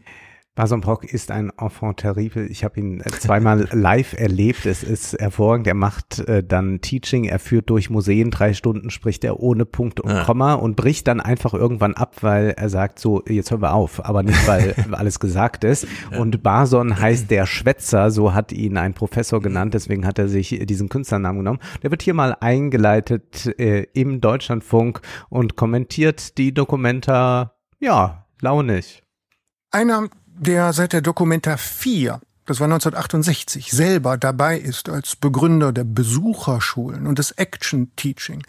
Bason 0.58 0.80
Brock 0.80 1.04
ist 1.04 1.30
ein 1.30 1.52
Enfant 1.56 1.98
terrible. 1.98 2.44
Ich 2.48 2.64
habe 2.64 2.80
ihn 2.80 3.00
äh, 3.00 3.04
zweimal 3.10 3.68
live 3.72 4.14
erlebt. 4.18 4.66
Es 4.66 4.82
ist 4.82 5.16
hervorragend. 5.16 5.68
Er 5.68 5.74
macht 5.74 6.18
äh, 6.26 6.42
dann 6.42 6.80
Teaching, 6.80 7.26
er 7.26 7.38
führt 7.38 7.70
durch 7.70 7.90
Museen, 7.90 8.32
drei 8.32 8.54
Stunden 8.54 8.90
spricht 8.90 9.22
er 9.22 9.38
ohne 9.38 9.66
Punkt 9.66 10.00
und 10.00 10.10
ja. 10.10 10.24
Komma 10.24 10.54
und 10.54 10.74
bricht 10.74 11.06
dann 11.06 11.20
einfach 11.20 11.54
irgendwann 11.54 11.94
ab, 11.94 12.16
weil 12.22 12.54
er 12.56 12.68
sagt 12.70 12.98
so, 12.98 13.22
jetzt 13.28 13.52
hören 13.52 13.62
wir 13.62 13.72
auf, 13.72 14.04
aber 14.04 14.24
nicht, 14.24 14.48
weil 14.48 14.74
alles 14.90 15.20
gesagt 15.20 15.62
ist. 15.62 15.86
Ja. 16.10 16.18
Und 16.18 16.42
Bason 16.42 16.98
heißt 16.98 17.30
der 17.30 17.46
Schwätzer, 17.46 18.10
so 18.10 18.34
hat 18.34 18.50
ihn 18.50 18.78
ein 18.78 18.94
Professor 18.94 19.40
genannt, 19.40 19.74
deswegen 19.74 20.04
hat 20.04 20.18
er 20.18 20.26
sich 20.26 20.58
diesen 20.66 20.88
Künstlernamen 20.88 21.38
genommen. 21.38 21.60
Der 21.84 21.92
wird 21.92 22.02
hier 22.02 22.14
mal 22.14 22.36
eingeleitet 22.40 23.46
äh, 23.60 23.86
im 23.92 24.20
Deutschlandfunk 24.20 25.02
und 25.28 25.54
kommentiert 25.54 26.36
die 26.36 26.52
Dokumenta, 26.52 27.54
ja, 27.78 28.26
launig. 28.40 29.04
Einer 29.70 30.08
der 30.38 30.72
seit 30.72 30.92
der 30.92 31.00
Documenta 31.00 31.56
4, 31.56 32.20
das 32.46 32.60
war 32.60 32.66
1968, 32.66 33.70
selber 33.70 34.16
dabei 34.16 34.58
ist 34.58 34.88
als 34.88 35.16
Begründer 35.16 35.72
der 35.72 35.84
Besucherschulen 35.84 37.06
und 37.06 37.18
des 37.18 37.32
Action 37.32 37.90
Teaching. 37.96 38.42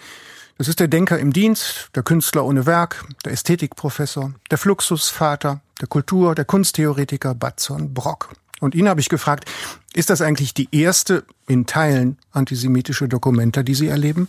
Das 0.58 0.68
ist 0.68 0.80
der 0.80 0.88
Denker 0.88 1.18
im 1.20 1.32
Dienst, 1.32 1.90
der 1.96 2.04
Künstler 2.04 2.46
ohne 2.46 2.66
Werk, 2.66 3.06
der 3.26 3.32
Ästhetikprofessor, 3.32 4.34
der 4.52 4.58
Fluxusvater, 4.58 5.62
der 5.80 5.88
Kultur, 5.88 6.36
der 6.36 6.46
Kunsttheoretiker 6.46 7.34
Batzon 7.34 7.94
Brock. 7.94 8.30
Und 8.60 8.76
ihn 8.76 8.90
habe 8.90 9.00
ich 9.00 9.10
gefragt, 9.10 9.50
ist 9.94 10.10
das 10.10 10.22
eigentlich 10.22 10.54
die 10.54 10.68
erste 10.72 11.24
in 11.48 11.66
Teilen 11.66 12.18
antisemitische 12.34 13.08
Dokumenta, 13.08 13.64
die 13.64 13.74
Sie 13.74 13.88
erleben? 13.88 14.28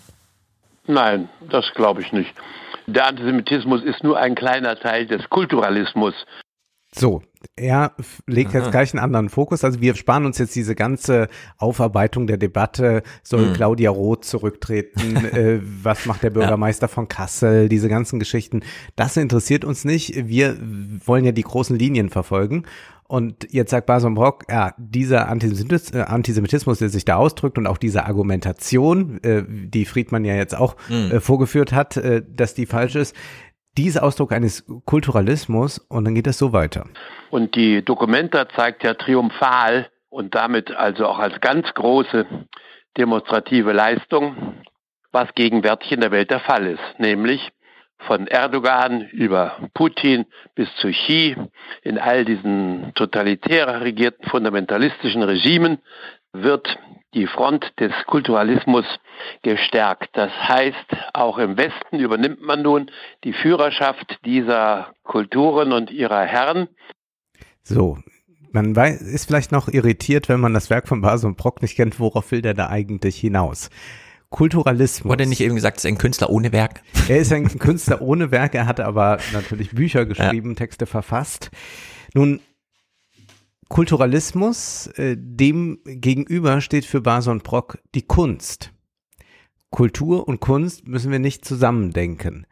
Nein, 0.86 1.28
das 1.48 1.64
glaube 1.74 2.00
ich 2.00 2.12
nicht. 2.12 2.32
Der 2.86 3.06
Antisemitismus 3.06 3.82
ist 3.82 4.02
nur 4.02 4.18
ein 4.18 4.34
kleiner 4.34 4.76
Teil 4.76 5.06
des 5.06 5.28
Kulturalismus. 5.30 6.14
So, 6.92 7.22
er 7.56 7.92
legt 8.26 8.52
jetzt 8.52 8.70
gleich 8.70 8.92
einen 8.92 9.02
anderen 9.02 9.28
Fokus. 9.28 9.64
Also 9.64 9.80
wir 9.80 9.94
sparen 9.94 10.26
uns 10.26 10.38
jetzt 10.38 10.56
diese 10.56 10.74
ganze 10.74 11.28
Aufarbeitung 11.56 12.26
der 12.26 12.36
Debatte. 12.36 13.02
Soll 13.22 13.46
mhm. 13.46 13.52
Claudia 13.52 13.90
Roth 13.90 14.24
zurücktreten? 14.24 15.16
äh, 15.32 15.60
was 15.62 16.06
macht 16.06 16.22
der 16.22 16.30
Bürgermeister 16.30 16.86
ja. 16.86 16.92
von 16.92 17.06
Kassel? 17.06 17.68
Diese 17.68 17.88
ganzen 17.88 18.18
Geschichten. 18.18 18.62
Das 18.96 19.16
interessiert 19.16 19.64
uns 19.64 19.84
nicht. 19.84 20.28
Wir 20.28 20.58
wollen 21.04 21.24
ja 21.24 21.32
die 21.32 21.42
großen 21.42 21.78
Linien 21.78 22.10
verfolgen. 22.10 22.64
Und 23.10 23.48
jetzt 23.50 23.70
sagt 23.70 23.86
Bason 23.86 24.14
Brock, 24.14 24.44
ja, 24.48 24.72
dieser 24.78 25.28
Antisemitismus, 25.28 26.00
äh, 26.00 26.04
Antisemitismus, 26.04 26.78
der 26.78 26.90
sich 26.90 27.04
da 27.04 27.16
ausdrückt 27.16 27.58
und 27.58 27.66
auch 27.66 27.78
diese 27.78 28.04
Argumentation, 28.04 29.20
äh, 29.24 29.42
die 29.48 29.84
Friedmann 29.84 30.24
ja 30.24 30.36
jetzt 30.36 30.56
auch 30.56 30.76
mhm. 30.88 31.10
äh, 31.10 31.20
vorgeführt 31.20 31.72
hat, 31.72 31.96
äh, 31.96 32.22
dass 32.24 32.54
die 32.54 32.66
falsch 32.66 32.94
ist, 32.94 33.16
dieser 33.76 34.02
Ausdruck 34.02 34.32
eines 34.32 34.64
Kulturalismus 34.84 35.78
und 35.78 36.04
dann 36.04 36.14
geht 36.14 36.26
es 36.26 36.38
so 36.38 36.52
weiter. 36.52 36.86
Und 37.30 37.54
die 37.54 37.84
Dokumenta 37.84 38.48
zeigt 38.48 38.82
ja 38.82 38.94
triumphal 38.94 39.88
und 40.08 40.34
damit 40.34 40.70
also 40.72 41.06
auch 41.06 41.18
als 41.18 41.40
ganz 41.40 41.72
große 41.74 42.26
demonstrative 42.96 43.72
Leistung, 43.72 44.54
was 45.12 45.34
gegenwärtig 45.34 45.92
in 45.92 46.00
der 46.00 46.10
Welt 46.10 46.30
der 46.30 46.40
Fall 46.40 46.66
ist, 46.66 46.98
nämlich 46.98 47.50
von 48.06 48.26
Erdogan 48.26 49.02
über 49.10 49.68
Putin 49.74 50.26
bis 50.54 50.74
zu 50.76 50.90
Xi 50.90 51.36
in 51.82 51.98
all 51.98 52.24
diesen 52.24 52.92
totalitär 52.94 53.82
regierten 53.82 54.28
fundamentalistischen 54.28 55.22
Regimen 55.22 55.78
wird 56.32 56.78
die 57.14 57.26
Front 57.26 57.72
des 57.80 57.92
Kulturalismus 58.06 58.84
gestärkt. 59.42 60.10
Das 60.12 60.30
heißt, 60.32 60.86
auch 61.12 61.38
im 61.38 61.56
Westen 61.56 61.98
übernimmt 61.98 62.42
man 62.42 62.62
nun 62.62 62.90
die 63.24 63.32
Führerschaft 63.32 64.18
dieser 64.24 64.92
Kulturen 65.02 65.72
und 65.72 65.90
ihrer 65.90 66.22
Herren. 66.22 66.68
So, 67.62 67.98
man 68.52 68.74
weiß, 68.74 69.00
ist 69.02 69.26
vielleicht 69.26 69.52
noch 69.52 69.68
irritiert, 69.68 70.28
wenn 70.28 70.40
man 70.40 70.54
das 70.54 70.70
Werk 70.70 70.88
von 70.88 71.00
Basel 71.00 71.26
und 71.28 71.36
Brock 71.36 71.62
nicht 71.62 71.76
kennt, 71.76 72.00
worauf 72.00 72.30
will 72.30 72.42
der 72.42 72.54
da 72.54 72.68
eigentlich 72.68 73.16
hinaus? 73.16 73.70
Kulturalismus. 74.30 75.10
Wurde 75.10 75.26
nicht 75.26 75.40
eben 75.40 75.56
gesagt, 75.56 75.78
es 75.78 75.84
ist 75.84 75.90
ein 75.90 75.98
Künstler 75.98 76.30
ohne 76.30 76.52
Werk? 76.52 76.82
Er 77.08 77.18
ist 77.18 77.32
ein 77.32 77.58
Künstler 77.58 78.00
ohne 78.00 78.30
Werk, 78.30 78.54
er 78.54 78.66
hatte 78.66 78.86
aber 78.86 79.18
natürlich 79.32 79.70
Bücher 79.70 80.06
geschrieben, 80.06 80.50
ja. 80.50 80.54
Texte 80.54 80.86
verfasst. 80.86 81.50
Nun, 82.14 82.40
Kulturalismus, 83.70 84.88
äh, 84.96 85.16
dem 85.16 85.78
gegenüber 85.84 86.60
steht 86.60 86.84
für 86.84 87.00
Bason 87.00 87.38
Brock 87.38 87.78
die 87.94 88.02
Kunst. 88.02 88.72
Kultur 89.70 90.26
und 90.26 90.40
Kunst 90.40 90.88
müssen 90.88 91.12
wir 91.12 91.20
nicht 91.20 91.44
zusammendenken. 91.44 92.46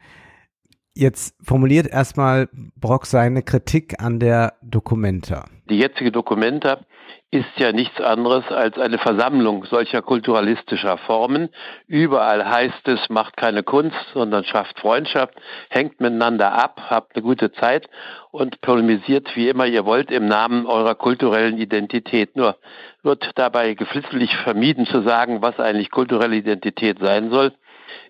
Jetzt 0.94 1.34
formuliert 1.42 1.88
erstmal 1.88 2.48
Brock 2.76 3.06
seine 3.06 3.42
Kritik 3.42 4.00
an 4.00 4.20
der 4.20 4.54
Documenta. 4.62 5.46
Die 5.68 5.78
jetzige 5.78 6.12
Documenta 6.12 6.86
ist 7.30 7.58
ja 7.58 7.72
nichts 7.72 8.00
anderes 8.00 8.46
als 8.50 8.78
eine 8.78 8.96
Versammlung 8.96 9.66
solcher 9.66 10.00
kulturalistischer 10.00 10.96
Formen. 10.96 11.50
Überall 11.86 12.48
heißt 12.48 12.88
es, 12.88 13.10
macht 13.10 13.36
keine 13.36 13.62
Kunst, 13.62 13.98
sondern 14.14 14.44
schafft 14.44 14.80
Freundschaft, 14.80 15.34
hängt 15.68 16.00
miteinander 16.00 16.52
ab, 16.52 16.80
habt 16.88 17.14
eine 17.14 17.22
gute 17.22 17.52
Zeit 17.52 17.90
und 18.30 18.62
polemisiert, 18.62 19.36
wie 19.36 19.48
immer 19.50 19.66
ihr 19.66 19.84
wollt, 19.84 20.10
im 20.10 20.24
Namen 20.24 20.64
eurer 20.64 20.94
kulturellen 20.94 21.58
Identität. 21.58 22.34
Nur 22.34 22.56
wird 23.02 23.30
dabei 23.34 23.74
geflissentlich 23.74 24.34
vermieden 24.38 24.86
zu 24.86 25.02
sagen, 25.02 25.42
was 25.42 25.60
eigentlich 25.60 25.90
kulturelle 25.90 26.36
Identität 26.36 26.98
sein 26.98 27.30
soll. 27.30 27.52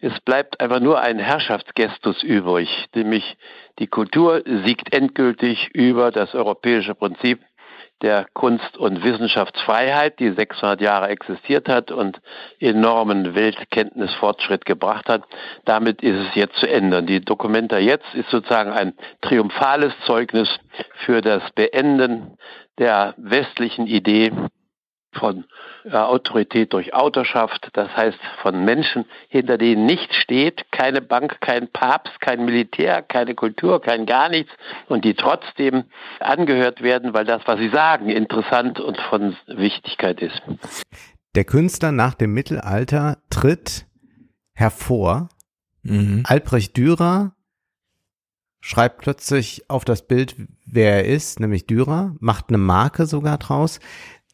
Es 0.01 0.19
bleibt 0.21 0.61
einfach 0.61 0.81
nur 0.81 1.01
ein 1.01 1.19
Herrschaftsgestus 1.19 2.23
übrig, 2.23 2.87
nämlich 2.95 3.37
die 3.81 3.89
Kultur 3.89 4.43
siegt 4.65 4.95
endgültig 4.95 5.71
über 5.73 6.13
das 6.13 6.35
europäische 6.35 6.95
Prinzip 6.95 7.41
der 8.03 8.27
Kunst- 8.33 8.77
und 8.77 9.03
Wissenschaftsfreiheit, 9.03 10.19
die 10.21 10.31
600 10.31 10.81
Jahre 10.81 11.09
existiert 11.09 11.69
hat 11.69 11.91
und 11.91 12.21
enormen 12.61 13.35
Weltkenntnisfortschritt 13.35 14.65
gebracht 14.65 15.09
hat. 15.09 15.25
Damit 15.65 16.03
ist 16.03 16.29
es 16.29 16.35
jetzt 16.35 16.57
zu 16.57 16.69
ändern. 16.69 17.07
Die 17.07 17.21
Dokumenta 17.21 17.79
jetzt 17.79 18.15
ist 18.15 18.31
sozusagen 18.31 18.71
ein 18.71 18.95
triumphales 19.21 19.93
Zeugnis 20.07 20.49
für 21.05 21.21
das 21.21 21.43
Beenden 21.53 22.39
der 22.79 23.15
westlichen 23.17 23.87
Idee 23.87 24.33
von 25.13 25.45
äh, 25.85 25.97
Autorität 25.97 26.73
durch 26.73 26.95
Autorschaft, 26.95 27.69
das 27.73 27.89
heißt 27.97 28.19
von 28.43 28.65
Menschen, 28.65 29.07
hinter 29.29 29.59
denen 29.59 29.87
nichts 29.87 30.17
steht, 30.17 30.71
keine 30.71 31.01
Bank, 31.01 31.41
kein 31.41 31.69
Papst, 31.69 32.21
kein 32.21 32.45
Militär, 32.45 33.03
keine 33.03 33.35
Kultur, 33.35 33.81
kein 33.81 34.07
gar 34.07 34.29
nichts 34.29 34.53
und 34.89 35.05
die 35.05 35.15
trotzdem 35.15 35.85
angehört 36.21 36.83
werden, 36.83 37.15
weil 37.15 37.25
das, 37.25 37.43
was 37.47 37.59
sie 37.59 37.71
sagen, 37.71 38.09
interessant 38.09 38.81
und 38.81 38.99
von 38.99 39.37
Wichtigkeit 39.47 40.21
ist. 40.21 40.43
Der 41.35 41.45
Künstler 41.45 41.93
nach 41.93 42.15
dem 42.15 42.33
Mittelalter 42.33 43.19
tritt 43.31 43.87
hervor. 44.55 45.29
Mhm. 45.83 46.25
Albrecht 46.27 46.77
Dürer 46.77 47.33
schreibt 48.61 49.03
plötzlich 49.03 49.71
auf 49.71 49.85
das 49.85 50.07
Bild, 50.07 50.35
wer 50.67 50.97
er 50.97 51.05
ist, 51.05 51.41
nämlich 51.41 51.67
Dürer, 51.67 52.17
macht 52.21 52.47
eine 52.49 52.59
Marke 52.59 53.07
sogar 53.07 53.39
draus 53.39 53.81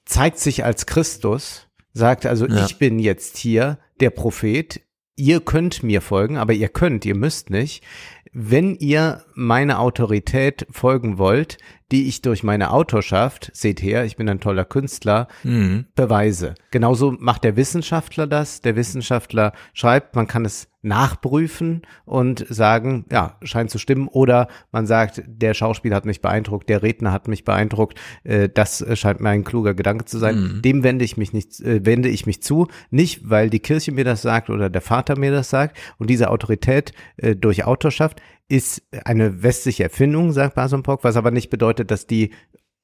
zeigt 0.04 0.38
sich 0.38 0.64
als 0.64 0.86
Christus, 0.86 1.68
sagt 1.92 2.26
also, 2.26 2.46
ja. 2.46 2.64
ich 2.64 2.78
bin 2.78 2.98
jetzt 2.98 3.36
hier 3.36 3.78
der 4.00 4.10
Prophet, 4.10 4.80
ihr 5.16 5.40
könnt 5.40 5.82
mir 5.82 6.00
folgen, 6.00 6.36
aber 6.36 6.52
ihr 6.52 6.68
könnt, 6.68 7.04
ihr 7.04 7.14
müsst 7.16 7.50
nicht. 7.50 7.84
Wenn 8.32 8.74
ihr 8.74 9.24
meine 9.34 9.78
Autorität 9.78 10.66
folgen 10.70 11.18
wollt, 11.18 11.58
die 11.92 12.08
ich 12.08 12.20
durch 12.20 12.42
meine 12.42 12.70
Autorschaft, 12.70 13.52
seht 13.54 13.80
her, 13.80 14.04
ich 14.04 14.16
bin 14.16 14.28
ein 14.28 14.40
toller 14.40 14.64
Künstler, 14.64 15.28
mhm. 15.44 15.86
beweise. 15.94 16.56
Genauso 16.72 17.12
macht 17.12 17.44
der 17.44 17.56
Wissenschaftler 17.56 18.26
das. 18.26 18.60
Der 18.60 18.74
Wissenschaftler 18.74 19.52
schreibt, 19.72 20.16
man 20.16 20.26
kann 20.26 20.44
es 20.44 20.66
nachprüfen 20.84 21.82
und 22.04 22.44
sagen, 22.48 23.06
ja, 23.10 23.36
scheint 23.42 23.70
zu 23.70 23.78
stimmen. 23.78 24.08
Oder 24.08 24.48
man 24.72 24.86
sagt, 24.86 25.22
der 25.26 25.54
Schauspieler 25.54 25.96
hat 25.96 26.04
mich 26.04 26.20
beeindruckt, 26.20 26.68
der 26.68 26.82
Redner 26.82 27.12
hat 27.12 27.28
mich 27.28 27.44
beeindruckt, 27.44 27.98
äh, 28.24 28.48
das 28.48 28.84
scheint 28.98 29.20
mir 29.20 29.30
ein 29.30 29.44
kluger 29.44 29.74
Gedanke 29.74 30.04
zu 30.04 30.18
sein. 30.18 30.40
Mhm. 30.40 30.62
Dem 30.62 30.82
wende 30.82 31.04
ich 31.04 31.16
mich 31.16 31.32
nicht, 31.32 31.60
äh, 31.60 31.84
wende 31.84 32.08
ich 32.08 32.26
mich 32.26 32.42
zu. 32.42 32.68
Nicht, 32.90 33.28
weil 33.28 33.50
die 33.50 33.60
Kirche 33.60 33.92
mir 33.92 34.04
das 34.04 34.22
sagt 34.22 34.50
oder 34.50 34.70
der 34.70 34.82
Vater 34.82 35.18
mir 35.18 35.32
das 35.32 35.50
sagt. 35.50 35.76
Und 35.98 36.10
diese 36.10 36.30
Autorität 36.30 36.92
äh, 37.16 37.34
durch 37.34 37.64
Autorschaft 37.64 38.20
ist 38.48 38.82
eine 39.04 39.42
westliche 39.42 39.84
Erfindung, 39.84 40.32
sagt 40.32 40.54
Bason-Pock, 40.54 41.02
was 41.02 41.16
aber 41.16 41.30
nicht 41.30 41.50
bedeutet, 41.50 41.90
dass 41.90 42.06
die 42.06 42.30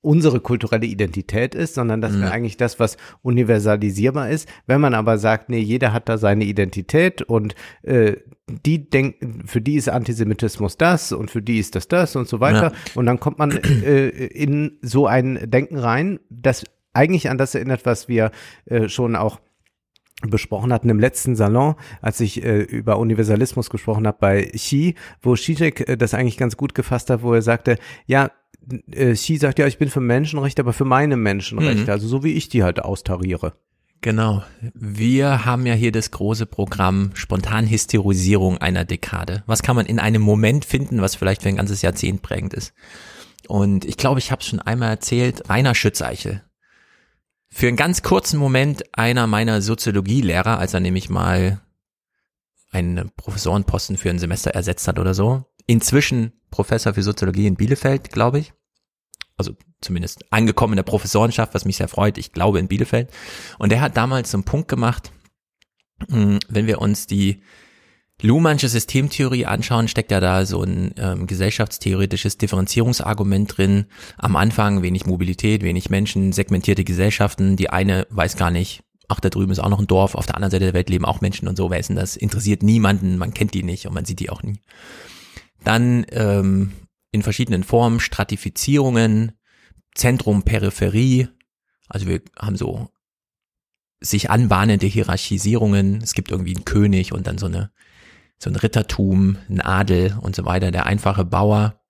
unsere 0.02 0.40
kulturelle 0.40 0.86
Identität 0.86 1.54
ist, 1.54 1.74
sondern 1.74 2.00
das 2.00 2.18
wäre 2.18 2.30
eigentlich 2.30 2.56
das, 2.56 2.80
was 2.80 2.96
universalisierbar 3.22 4.30
ist. 4.30 4.48
Wenn 4.66 4.80
man 4.80 4.94
aber 4.94 5.18
sagt, 5.18 5.50
nee, 5.50 5.58
jeder 5.58 5.92
hat 5.92 6.08
da 6.08 6.16
seine 6.16 6.44
Identität 6.44 7.22
und 7.22 7.54
äh, 7.82 8.16
die 8.48 8.88
denken, 8.88 9.42
für 9.46 9.60
die 9.60 9.76
ist 9.76 9.88
Antisemitismus 9.88 10.76
das 10.78 11.12
und 11.12 11.30
für 11.30 11.42
die 11.42 11.58
ist 11.58 11.74
das 11.74 11.86
das 11.86 12.16
und 12.16 12.28
so 12.28 12.40
weiter. 12.40 12.72
Ja. 12.72 12.72
Und 12.94 13.06
dann 13.06 13.20
kommt 13.20 13.38
man 13.38 13.50
äh, 13.52 14.08
in 14.08 14.78
so 14.80 15.06
ein 15.06 15.50
Denken 15.50 15.76
rein, 15.76 16.18
das 16.30 16.64
eigentlich 16.92 17.28
an 17.28 17.38
das 17.38 17.54
erinnert, 17.54 17.84
was 17.84 18.08
wir 18.08 18.30
äh, 18.64 18.88
schon 18.88 19.16
auch 19.16 19.38
besprochen 20.22 20.72
hatten 20.72 20.90
im 20.90 21.00
letzten 21.00 21.34
Salon, 21.34 21.76
als 22.02 22.20
ich 22.20 22.44
äh, 22.44 22.60
über 22.60 22.98
Universalismus 22.98 23.70
gesprochen 23.70 24.06
habe 24.06 24.18
bei 24.20 24.42
Xi, 24.44 24.94
wo 25.22 25.34
Zizek 25.34 25.88
äh, 25.88 25.96
das 25.96 26.14
eigentlich 26.14 26.36
ganz 26.36 26.56
gut 26.56 26.74
gefasst 26.74 27.10
hat, 27.10 27.22
wo 27.22 27.32
er 27.32 27.42
sagte, 27.42 27.78
ja, 28.06 28.30
äh, 28.90 29.12
Xi 29.12 29.36
sagt 29.36 29.58
ja, 29.58 29.66
ich 29.66 29.78
bin 29.78 29.88
für 29.88 30.00
Menschenrechte, 30.00 30.62
aber 30.62 30.72
für 30.72 30.84
meine 30.84 31.16
Menschenrechte, 31.16 31.84
mhm. 31.84 31.90
also 31.90 32.08
so 32.08 32.24
wie 32.24 32.32
ich 32.32 32.48
die 32.48 32.62
halt 32.62 32.80
austariere. 32.80 33.54
Genau. 34.02 34.42
Wir 34.72 35.44
haben 35.44 35.66
ja 35.66 35.74
hier 35.74 35.92
das 35.92 36.10
große 36.10 36.46
Programm 36.46 37.10
Spontanhysterisierung 37.14 38.56
einer 38.58 38.86
Dekade. 38.86 39.42
Was 39.46 39.62
kann 39.62 39.76
man 39.76 39.84
in 39.84 39.98
einem 39.98 40.22
Moment 40.22 40.64
finden, 40.64 41.02
was 41.02 41.16
vielleicht 41.16 41.42
für 41.42 41.50
ein 41.50 41.56
ganzes 41.56 41.82
Jahrzehnt 41.82 42.22
prägend 42.22 42.54
ist? 42.54 42.72
Und 43.46 43.84
ich 43.84 43.98
glaube, 43.98 44.18
ich 44.18 44.30
habe 44.30 44.40
es 44.40 44.46
schon 44.46 44.60
einmal 44.60 44.90
erzählt, 44.90 45.50
Rainer 45.50 45.74
Schützeichel, 45.74 46.42
für 47.50 47.66
einen 47.66 47.76
ganz 47.76 48.02
kurzen 48.02 48.38
Moment 48.38 48.84
einer 48.96 49.26
meiner 49.26 49.60
Soziologielehrer, 49.60 50.58
als 50.58 50.72
er 50.72 50.80
nämlich 50.80 51.10
mal 51.10 51.60
einen 52.70 53.10
Professorenposten 53.16 53.96
für 53.96 54.08
ein 54.08 54.20
Semester 54.20 54.52
ersetzt 54.52 54.86
hat 54.86 54.98
oder 54.98 55.14
so. 55.14 55.44
Inzwischen 55.66 56.39
Professor 56.50 56.94
für 56.94 57.02
Soziologie 57.02 57.46
in 57.46 57.56
Bielefeld, 57.56 58.10
glaube 58.10 58.40
ich. 58.40 58.52
Also 59.36 59.54
zumindest 59.80 60.30
angekommen 60.30 60.74
in 60.74 60.78
der 60.78 60.82
Professorenschaft, 60.82 61.54
was 61.54 61.64
mich 61.64 61.76
sehr 61.76 61.88
freut. 61.88 62.18
Ich 62.18 62.32
glaube 62.32 62.58
in 62.58 62.68
Bielefeld. 62.68 63.10
Und 63.58 63.72
er 63.72 63.80
hat 63.80 63.96
damals 63.96 64.30
so 64.30 64.36
einen 64.36 64.44
Punkt 64.44 64.68
gemacht, 64.68 65.12
hm, 66.10 66.38
wenn 66.48 66.66
wir 66.66 66.80
uns 66.80 67.06
die 67.06 67.42
Luhmannsche 68.22 68.68
Systemtheorie 68.68 69.46
anschauen, 69.46 69.88
steckt 69.88 70.10
ja 70.10 70.20
da 70.20 70.44
so 70.44 70.62
ein 70.62 70.92
ähm, 70.98 71.26
gesellschaftstheoretisches 71.26 72.36
Differenzierungsargument 72.36 73.56
drin. 73.56 73.86
Am 74.18 74.36
Anfang 74.36 74.82
wenig 74.82 75.06
Mobilität, 75.06 75.62
wenig 75.62 75.88
Menschen, 75.88 76.32
segmentierte 76.32 76.84
Gesellschaften. 76.84 77.56
Die 77.56 77.70
eine 77.70 78.06
weiß 78.10 78.36
gar 78.36 78.50
nicht, 78.50 78.82
ach, 79.08 79.20
da 79.20 79.30
drüben 79.30 79.52
ist 79.52 79.58
auch 79.58 79.70
noch 79.70 79.78
ein 79.78 79.86
Dorf, 79.86 80.14
auf 80.14 80.26
der 80.26 80.34
anderen 80.34 80.50
Seite 80.50 80.66
der 80.66 80.74
Welt 80.74 80.90
leben 80.90 81.04
auch 81.04 81.20
Menschen 81.20 81.48
und 81.48 81.56
so. 81.56 81.70
Wer 81.70 81.78
ist 81.78 81.88
denn 81.88 81.96
das? 81.96 82.16
Interessiert 82.16 82.62
niemanden, 82.62 83.16
man 83.16 83.32
kennt 83.32 83.54
die 83.54 83.62
nicht 83.62 83.86
und 83.86 83.94
man 83.94 84.04
sieht 84.04 84.20
die 84.20 84.30
auch 84.30 84.42
nie. 84.42 84.60
Dann 85.64 86.06
ähm, 86.10 86.72
in 87.12 87.22
verschiedenen 87.22 87.64
Formen 87.64 88.00
Stratifizierungen, 88.00 89.32
Zentrum, 89.94 90.42
Peripherie. 90.42 91.28
Also 91.88 92.06
wir 92.06 92.22
haben 92.38 92.56
so 92.56 92.88
sich 94.00 94.30
anbahnende 94.30 94.86
Hierarchisierungen. 94.86 96.00
Es 96.02 96.14
gibt 96.14 96.30
irgendwie 96.30 96.54
einen 96.54 96.64
König 96.64 97.12
und 97.12 97.26
dann 97.26 97.38
so 97.38 97.46
eine 97.46 97.70
so 98.42 98.48
ein 98.48 98.56
Rittertum, 98.56 99.36
ein 99.50 99.60
Adel 99.60 100.16
und 100.20 100.34
so 100.34 100.46
weiter, 100.46 100.70
der 100.70 100.86
einfache 100.86 101.26
Bauer, 101.26 101.80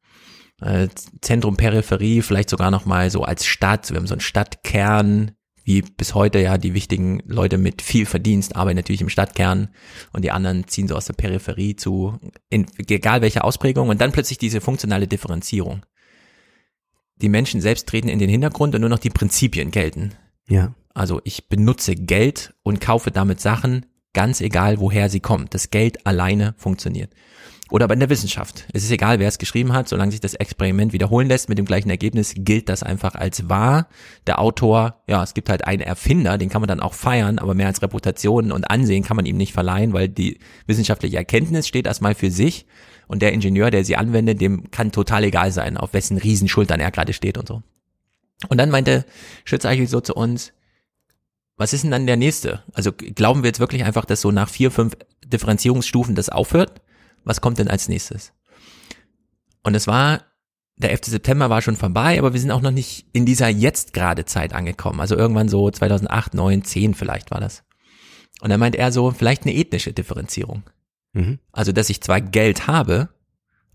äh, 0.60 0.88
Zentrum, 1.20 1.56
Peripherie, 1.56 2.22
vielleicht 2.22 2.50
sogar 2.50 2.70
noch 2.70 2.84
mal 2.84 3.10
so 3.10 3.22
als 3.22 3.46
Stadt. 3.46 3.88
Wir 3.90 3.98
haben 3.98 4.08
so 4.08 4.14
einen 4.14 4.20
Stadtkern, 4.20 5.32
wie 5.70 5.82
bis 5.82 6.16
heute 6.16 6.40
ja 6.40 6.58
die 6.58 6.74
wichtigen 6.74 7.22
Leute 7.26 7.56
mit 7.56 7.80
viel 7.80 8.04
Verdienst 8.04 8.56
arbeiten 8.56 8.76
natürlich 8.76 9.02
im 9.02 9.08
Stadtkern 9.08 9.68
und 10.12 10.24
die 10.24 10.32
anderen 10.32 10.66
ziehen 10.66 10.88
so 10.88 10.96
aus 10.96 11.04
der 11.04 11.12
Peripherie 11.12 11.76
zu, 11.76 12.18
in, 12.48 12.66
egal 12.88 13.22
welche 13.22 13.44
Ausprägung 13.44 13.88
und 13.88 14.00
dann 14.00 14.10
plötzlich 14.10 14.38
diese 14.38 14.60
funktionale 14.60 15.06
Differenzierung. 15.06 15.86
Die 17.16 17.28
Menschen 17.28 17.60
selbst 17.60 17.88
treten 17.88 18.08
in 18.08 18.18
den 18.18 18.30
Hintergrund 18.30 18.74
und 18.74 18.80
nur 18.80 18.90
noch 18.90 18.98
die 18.98 19.10
Prinzipien 19.10 19.70
gelten. 19.70 20.12
Ja. 20.48 20.74
Also 20.92 21.20
ich 21.22 21.48
benutze 21.48 21.94
Geld 21.94 22.52
und 22.64 22.80
kaufe 22.80 23.12
damit 23.12 23.40
Sachen, 23.40 23.86
ganz 24.12 24.40
egal, 24.40 24.80
woher 24.80 25.08
sie 25.08 25.20
kommt. 25.20 25.54
Das 25.54 25.70
Geld 25.70 26.04
alleine 26.04 26.54
funktioniert. 26.56 27.12
Oder 27.70 27.86
bei 27.86 27.94
der 27.94 28.10
Wissenschaft. 28.10 28.66
Es 28.72 28.82
ist 28.82 28.90
egal, 28.90 29.20
wer 29.20 29.28
es 29.28 29.38
geschrieben 29.38 29.72
hat, 29.72 29.88
solange 29.88 30.10
sich 30.10 30.20
das 30.20 30.34
Experiment 30.34 30.92
wiederholen 30.92 31.28
lässt 31.28 31.48
mit 31.48 31.56
dem 31.56 31.66
gleichen 31.66 31.88
Ergebnis, 31.88 32.34
gilt 32.36 32.68
das 32.68 32.82
einfach 32.82 33.14
als 33.14 33.48
wahr. 33.48 33.88
Der 34.26 34.40
Autor, 34.40 35.00
ja, 35.06 35.22
es 35.22 35.34
gibt 35.34 35.48
halt 35.48 35.64
einen 35.64 35.82
Erfinder, 35.82 36.36
den 36.36 36.48
kann 36.48 36.60
man 36.62 36.68
dann 36.68 36.80
auch 36.80 36.94
feiern, 36.94 37.38
aber 37.38 37.54
mehr 37.54 37.68
als 37.68 37.80
Reputation 37.80 38.50
und 38.50 38.64
Ansehen 38.64 39.04
kann 39.04 39.16
man 39.16 39.24
ihm 39.24 39.36
nicht 39.36 39.52
verleihen, 39.52 39.92
weil 39.92 40.08
die 40.08 40.40
wissenschaftliche 40.66 41.16
Erkenntnis 41.16 41.68
steht 41.68 41.86
erstmal 41.86 42.16
für 42.16 42.30
sich 42.30 42.66
und 43.06 43.22
der 43.22 43.32
Ingenieur, 43.32 43.70
der 43.70 43.84
sie 43.84 43.96
anwendet, 43.96 44.40
dem 44.40 44.70
kann 44.72 44.90
total 44.90 45.24
egal 45.24 45.52
sein, 45.52 45.76
auf 45.76 45.92
wessen 45.94 46.18
Riesenschultern 46.18 46.80
er 46.80 46.90
gerade 46.90 47.12
steht 47.12 47.38
und 47.38 47.46
so. 47.46 47.62
Und 48.48 48.58
dann 48.58 48.70
meinte 48.70 49.04
Schütz 49.44 49.64
eigentlich 49.64 49.90
so 49.90 50.00
zu 50.00 50.14
uns, 50.14 50.52
was 51.56 51.72
ist 51.72 51.84
denn 51.84 51.90
dann 51.90 52.06
der 52.06 52.16
nächste? 52.16 52.62
Also 52.72 52.90
glauben 52.92 53.42
wir 53.42 53.48
jetzt 53.48 53.60
wirklich 53.60 53.84
einfach, 53.84 54.06
dass 54.06 54.22
so 54.22 54.30
nach 54.30 54.48
vier, 54.48 54.70
fünf 54.70 54.96
Differenzierungsstufen 55.24 56.14
das 56.14 56.30
aufhört? 56.30 56.80
Was 57.24 57.40
kommt 57.40 57.58
denn 57.58 57.68
als 57.68 57.88
nächstes? 57.88 58.32
Und 59.62 59.74
es 59.74 59.86
war, 59.86 60.22
der 60.76 60.90
11. 60.90 61.06
September 61.06 61.50
war 61.50 61.62
schon 61.62 61.76
vorbei, 61.76 62.18
aber 62.18 62.32
wir 62.32 62.40
sind 62.40 62.50
auch 62.50 62.62
noch 62.62 62.70
nicht 62.70 63.06
in 63.12 63.26
dieser 63.26 63.48
jetzt 63.48 63.92
gerade 63.92 64.24
Zeit 64.24 64.52
angekommen. 64.52 65.00
Also 65.00 65.16
irgendwann 65.16 65.48
so 65.48 65.70
2008, 65.70 66.34
9, 66.34 66.64
10 66.64 66.94
vielleicht 66.94 67.30
war 67.30 67.40
das. 67.40 67.64
Und 68.40 68.50
dann 68.50 68.60
meint 68.60 68.76
er 68.76 68.90
so, 68.90 69.10
vielleicht 69.10 69.42
eine 69.42 69.54
ethnische 69.54 69.92
Differenzierung. 69.92 70.62
Mhm. 71.12 71.38
Also, 71.52 71.72
dass 71.72 71.90
ich 71.90 72.00
zwar 72.00 72.20
Geld 72.20 72.66
habe 72.66 73.10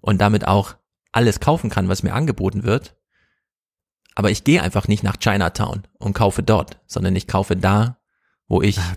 und 0.02 0.20
damit 0.22 0.48
auch 0.48 0.76
alles 1.12 1.40
kaufen 1.40 1.70
kann, 1.70 1.88
was 1.88 2.04
mir 2.04 2.14
angeboten 2.14 2.64
wird, 2.64 2.96
aber 4.16 4.32
ich 4.32 4.44
gehe 4.44 4.62
einfach 4.62 4.88
nicht 4.88 5.04
nach 5.04 5.18
Chinatown 5.18 5.84
und 6.00 6.14
kaufe 6.14 6.42
dort, 6.42 6.80
sondern 6.88 7.16
ich 7.16 7.28
kaufe 7.28 7.56
da, 7.56 8.00
wo 8.48 8.62
ich 8.62 8.80
Ach, 8.80 8.96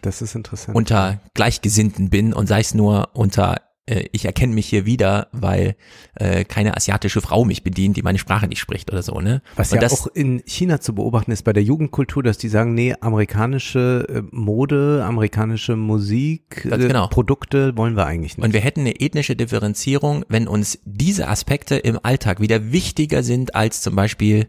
unter 0.72 1.20
Gleichgesinnten 1.34 2.10
bin 2.10 2.32
und 2.32 2.46
sei 2.46 2.60
es 2.60 2.74
nur 2.74 3.10
unter 3.14 3.67
äh, 3.89 4.05
ich 4.12 4.24
erkenne 4.24 4.55
mich 4.55 4.66
hier 4.66 4.86
wieder, 4.86 5.28
weil 5.32 5.77
äh, 6.15 6.44
keine 6.44 6.77
asiatische 6.77 7.20
Frau 7.20 7.44
mich 7.44 7.62
bedient, 7.62 7.97
die 7.97 8.02
meine 8.02 8.19
Sprache 8.19 8.47
nicht 8.47 8.60
spricht 8.60 8.93
oder 8.93 9.02
so, 9.02 9.20
ne? 9.20 9.43
Was 9.56 9.73
und 9.73 9.82
ja 9.82 9.89
auch 9.89 10.06
in 10.09 10.43
China 10.47 10.81
zu 10.81 10.94
beobachten 10.94 11.32
ist 11.32 11.43
bei 11.43 11.52
der 11.52 11.62
Jugendkultur, 11.62 12.23
dass 12.23 12.39
die 12.39 12.48
sagen, 12.48 12.74
nee, 12.74 12.94
amerikanische 13.01 14.06
äh, 14.09 14.23
Mode, 14.31 15.05
amerikanische 15.05 15.77
Musik, 15.77 16.66
äh, 16.70 16.78
genau. 16.78 17.09
Produkte 17.09 17.77
wollen 17.77 17.97
wir 17.97 18.06
eigentlich 18.06 18.36
nicht. 18.36 18.44
Und 18.44 18.52
wir 18.52 18.60
hätten 18.60 18.81
eine 18.81 19.01
ethnische 19.01 19.36
Differenzierung, 19.36 20.24
wenn 20.28 20.48
uns 20.48 20.78
diese 20.85 21.28
Aspekte 21.28 21.77
im 21.77 21.98
Alltag 22.02 22.40
wieder 22.40 22.73
wichtiger 22.73 23.23
sind 23.23 23.55
als 23.55 23.81
zum 23.81 23.97
Beispiel 23.97 24.48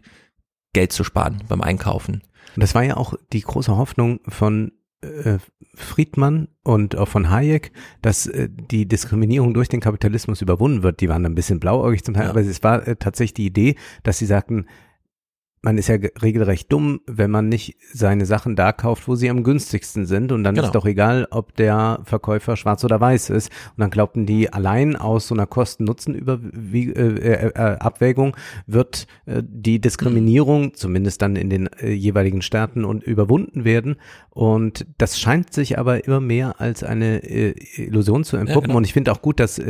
Geld 0.72 0.92
zu 0.92 1.04
sparen 1.04 1.42
beim 1.48 1.62
Einkaufen. 1.62 2.22
Und 2.56 2.62
das 2.62 2.74
war 2.74 2.82
ja 2.82 2.96
auch 2.96 3.14
die 3.32 3.40
große 3.40 3.76
Hoffnung 3.76 4.20
von 4.26 4.72
Friedmann 5.74 6.48
und 6.62 6.96
auch 6.96 7.08
von 7.08 7.30
Hayek, 7.30 7.72
dass 8.02 8.26
äh, 8.26 8.48
die 8.50 8.86
Diskriminierung 8.86 9.54
durch 9.54 9.68
den 9.68 9.80
Kapitalismus 9.80 10.42
überwunden 10.42 10.82
wird. 10.82 11.00
Die 11.00 11.08
waren 11.08 11.24
ein 11.24 11.34
bisschen 11.34 11.60
blauäugig 11.60 12.04
zum 12.04 12.14
Teil, 12.14 12.24
ja. 12.24 12.30
aber 12.30 12.40
es 12.40 12.62
war 12.62 12.86
äh, 12.86 12.96
tatsächlich 12.96 13.34
die 13.34 13.46
Idee, 13.46 13.76
dass 14.02 14.18
sie 14.18 14.26
sagten, 14.26 14.66
man 15.62 15.76
ist 15.76 15.88
ja 15.88 15.96
regelrecht 16.22 16.72
dumm, 16.72 17.02
wenn 17.06 17.30
man 17.30 17.50
nicht 17.50 17.76
seine 17.92 18.24
Sachen 18.24 18.56
da 18.56 18.72
kauft, 18.72 19.06
wo 19.08 19.14
sie 19.14 19.28
am 19.28 19.44
günstigsten 19.44 20.06
sind. 20.06 20.32
Und 20.32 20.42
dann 20.42 20.54
genau. 20.54 20.66
ist 20.66 20.74
doch 20.74 20.86
egal, 20.86 21.28
ob 21.30 21.54
der 21.54 22.00
Verkäufer 22.04 22.56
schwarz 22.56 22.82
oder 22.82 22.98
weiß 22.98 23.28
ist. 23.30 23.52
Und 23.76 23.80
dann 23.80 23.90
glaubten 23.90 24.24
die, 24.24 24.50
allein 24.50 24.96
aus 24.96 25.28
so 25.28 25.34
einer 25.34 25.46
Kosten-Nutzen-Abwägung 25.46 28.28
äh, 28.28 28.30
äh, 28.30 28.34
wird 28.66 29.06
äh, 29.26 29.42
die 29.46 29.82
Diskriminierung, 29.82 30.72
zumindest 30.78 31.20
dann 31.20 31.36
in 31.36 31.50
den 31.50 31.68
jeweiligen 31.82 32.40
Staaten, 32.40 32.84
und 32.84 33.04
überwunden 33.04 33.64
werden. 33.64 33.96
Und 34.30 34.86
das 34.96 35.20
scheint 35.20 35.52
sich 35.52 35.78
aber 35.78 36.06
immer 36.06 36.20
mehr 36.20 36.58
als 36.60 36.82
eine 36.82 37.18
Illusion 37.18 38.24
zu 38.24 38.38
entpuppen. 38.38 38.62
Ja, 38.62 38.66
genau. 38.68 38.78
Und 38.78 38.84
ich 38.84 38.94
finde 38.94 39.12
auch 39.12 39.20
gut, 39.20 39.40
dass 39.40 39.60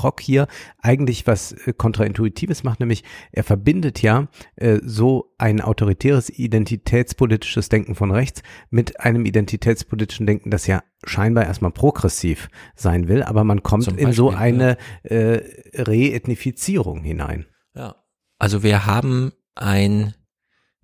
Brock 0.00 0.22
hier 0.22 0.46
eigentlich 0.78 1.26
was 1.26 1.52
äh, 1.52 1.74
kontraintuitives 1.74 2.64
macht, 2.64 2.80
nämlich 2.80 3.04
er 3.32 3.44
verbindet 3.44 4.00
ja 4.00 4.28
äh, 4.56 4.78
so 4.82 5.34
ein 5.36 5.60
autoritäres 5.60 6.30
identitätspolitisches 6.30 7.68
Denken 7.68 7.94
von 7.94 8.10
rechts 8.10 8.42
mit 8.70 8.98
einem 9.00 9.26
identitätspolitischen 9.26 10.26
Denken, 10.26 10.50
das 10.50 10.66
ja 10.66 10.82
scheinbar 11.04 11.44
erstmal 11.44 11.70
progressiv 11.70 12.48
sein 12.74 13.08
will, 13.08 13.22
aber 13.22 13.44
man 13.44 13.62
kommt 13.62 13.84
Beispiel, 13.84 14.06
in 14.06 14.12
so 14.14 14.30
eine 14.30 14.78
äh, 15.02 15.42
Reethnifizierung 15.74 17.02
hinein. 17.02 17.44
Ja. 17.74 17.96
Also 18.38 18.62
wir 18.62 18.86
haben 18.86 19.32
ein 19.54 20.14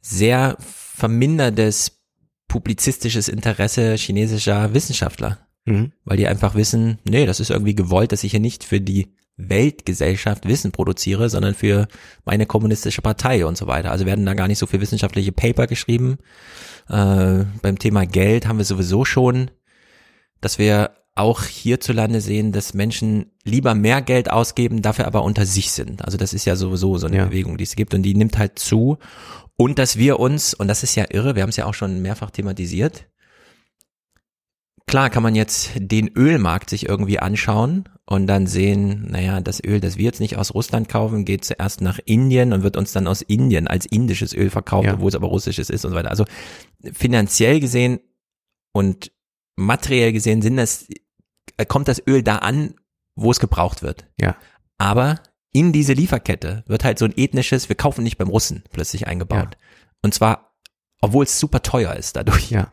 sehr 0.03 0.59
vermindertes 0.61 2.03
publizistisches 2.49 3.29
Interesse 3.29 3.95
chinesischer 3.95 4.75
Wissenschaftler. 4.75 5.46
Mhm. 5.67 5.93
Weil 6.05 6.17
die 6.17 6.27
einfach 6.27 6.55
wissen, 6.55 6.99
nee, 7.09 7.27
das 7.27 7.41
ist 7.41 7.51
irgendwie 7.51 7.75
gewollt, 7.75 8.13
dass 8.13 8.25
ich 8.25 8.31
hier 8.31 8.41
nicht 8.41 8.65
für 8.65 8.81
die 8.81 9.13
Weltgesellschaft 9.37 10.47
Wissen 10.49 10.73
produziere, 10.73 11.29
sondern 11.29 11.55
für 11.55 11.89
meine 12.25 12.47
kommunistische 12.47 13.03
Partei 13.03 13.45
und 13.45 13.59
so 13.59 13.67
weiter. 13.67 13.91
Also 13.91 14.07
werden 14.07 14.25
da 14.25 14.35
gar 14.35 14.49
nicht 14.49 14.59
so 14.59 14.67
viel 14.67 14.81
wissenschaftliche 14.81 15.33
Paper 15.33 15.67
geschrieben. 15.67 16.17
Äh, 16.89 17.45
beim 17.61 17.79
Thema 17.79 18.07
Geld 18.07 18.47
haben 18.47 18.59
wir 18.59 18.65
sowieso 18.65 19.05
schon, 19.05 19.51
dass 20.41 20.59
wir 20.59 20.93
auch 21.15 21.45
hierzulande 21.45 22.21
sehen, 22.21 22.53
dass 22.53 22.75
Menschen 22.75 23.33
lieber 23.43 23.75
mehr 23.75 24.03
Geld 24.03 24.31
ausgeben, 24.31 24.83
dafür 24.83 25.07
aber 25.07 25.23
unter 25.23 25.47
sich 25.47 25.73
sind. 25.73 26.05
Also 26.05 26.19
das 26.19 26.35
ist 26.35 26.45
ja 26.45 26.57
sowieso 26.57 26.99
so 26.99 27.07
eine 27.07 27.17
ja. 27.17 27.25
Bewegung, 27.27 27.57
die 27.57 27.65
es 27.65 27.77
gibt 27.77 27.95
und 27.95 28.03
die 28.03 28.15
nimmt 28.15 28.39
halt 28.39 28.59
zu. 28.59 28.99
Und 29.57 29.79
dass 29.79 29.97
wir 29.97 30.21
uns, 30.21 30.53
und 30.53 30.69
das 30.69 30.83
ist 30.83 30.95
ja 30.95 31.07
irre, 31.11 31.35
wir 31.35 31.43
haben 31.43 31.49
es 31.49 31.57
ja 31.57 31.65
auch 31.65 31.75
schon 31.75 32.03
mehrfach 32.03 32.31
thematisiert, 32.31 33.07
Klar 34.87 35.11
kann 35.11 35.23
man 35.23 35.35
jetzt 35.35 35.73
den 35.75 36.09
Ölmarkt 36.17 36.71
sich 36.71 36.89
irgendwie 36.89 37.19
anschauen 37.19 37.89
und 38.05 38.29
dann 38.29 38.47
sehen, 38.47 39.09
naja, 39.11 39.41
das 39.41 39.63
Öl, 39.63 39.81
das 39.81 39.97
wir 39.97 40.05
jetzt 40.05 40.21
nicht 40.21 40.37
aus 40.37 40.55
Russland 40.55 40.89
kaufen, 40.89 41.25
geht 41.25 41.45
zuerst 41.45 41.81
nach 41.81 41.99
Indien 42.05 42.53
und 42.53 42.63
wird 42.63 42.77
uns 42.77 42.93
dann 42.93 43.09
aus 43.09 43.21
Indien 43.21 43.67
als 43.67 43.85
indisches 43.85 44.33
Öl 44.33 44.49
verkauft, 44.49 44.87
ja. 44.87 44.95
obwohl 44.95 45.09
es 45.09 45.17
aber 45.17 45.27
russisches 45.27 45.71
ist 45.71 45.85
und 45.85 45.91
so 45.91 45.97
weiter. 45.97 46.11
Also 46.11 46.25
finanziell 46.93 47.59
gesehen 47.59 47.99
und 48.73 49.11
materiell 49.57 50.13
gesehen 50.13 50.41
sind 50.41 50.57
das, 50.57 50.87
äh, 51.57 51.67
kommt 51.67 51.89
das 51.89 52.01
Öl 52.07 52.23
da 52.23 52.37
an, 52.37 52.75
wo 53.17 53.33
es 53.33 53.41
gebraucht 53.41 53.83
wird. 53.83 54.07
Ja. 54.21 54.37
Aber 54.79 55.21
in 55.53 55.73
diese 55.73 55.95
Lieferkette 55.95 56.63
wird 56.69 56.85
halt 56.85 57.01
so 57.01 57.07
ein 57.07 57.15
ethnisches, 57.17 57.69
wir 57.69 57.77
kaufen 57.77 58.05
nicht 58.05 58.19
beim 58.19 58.29
Russen 58.29 58.63
plötzlich 58.71 59.09
eingebaut. 59.09 59.55
Ja. 59.55 59.59
Und 60.03 60.15
zwar, 60.15 60.55
obwohl 61.01 61.25
es 61.25 61.41
super 61.41 61.63
teuer 61.63 61.95
ist 61.95 62.15
dadurch. 62.15 62.51
Ja. 62.51 62.73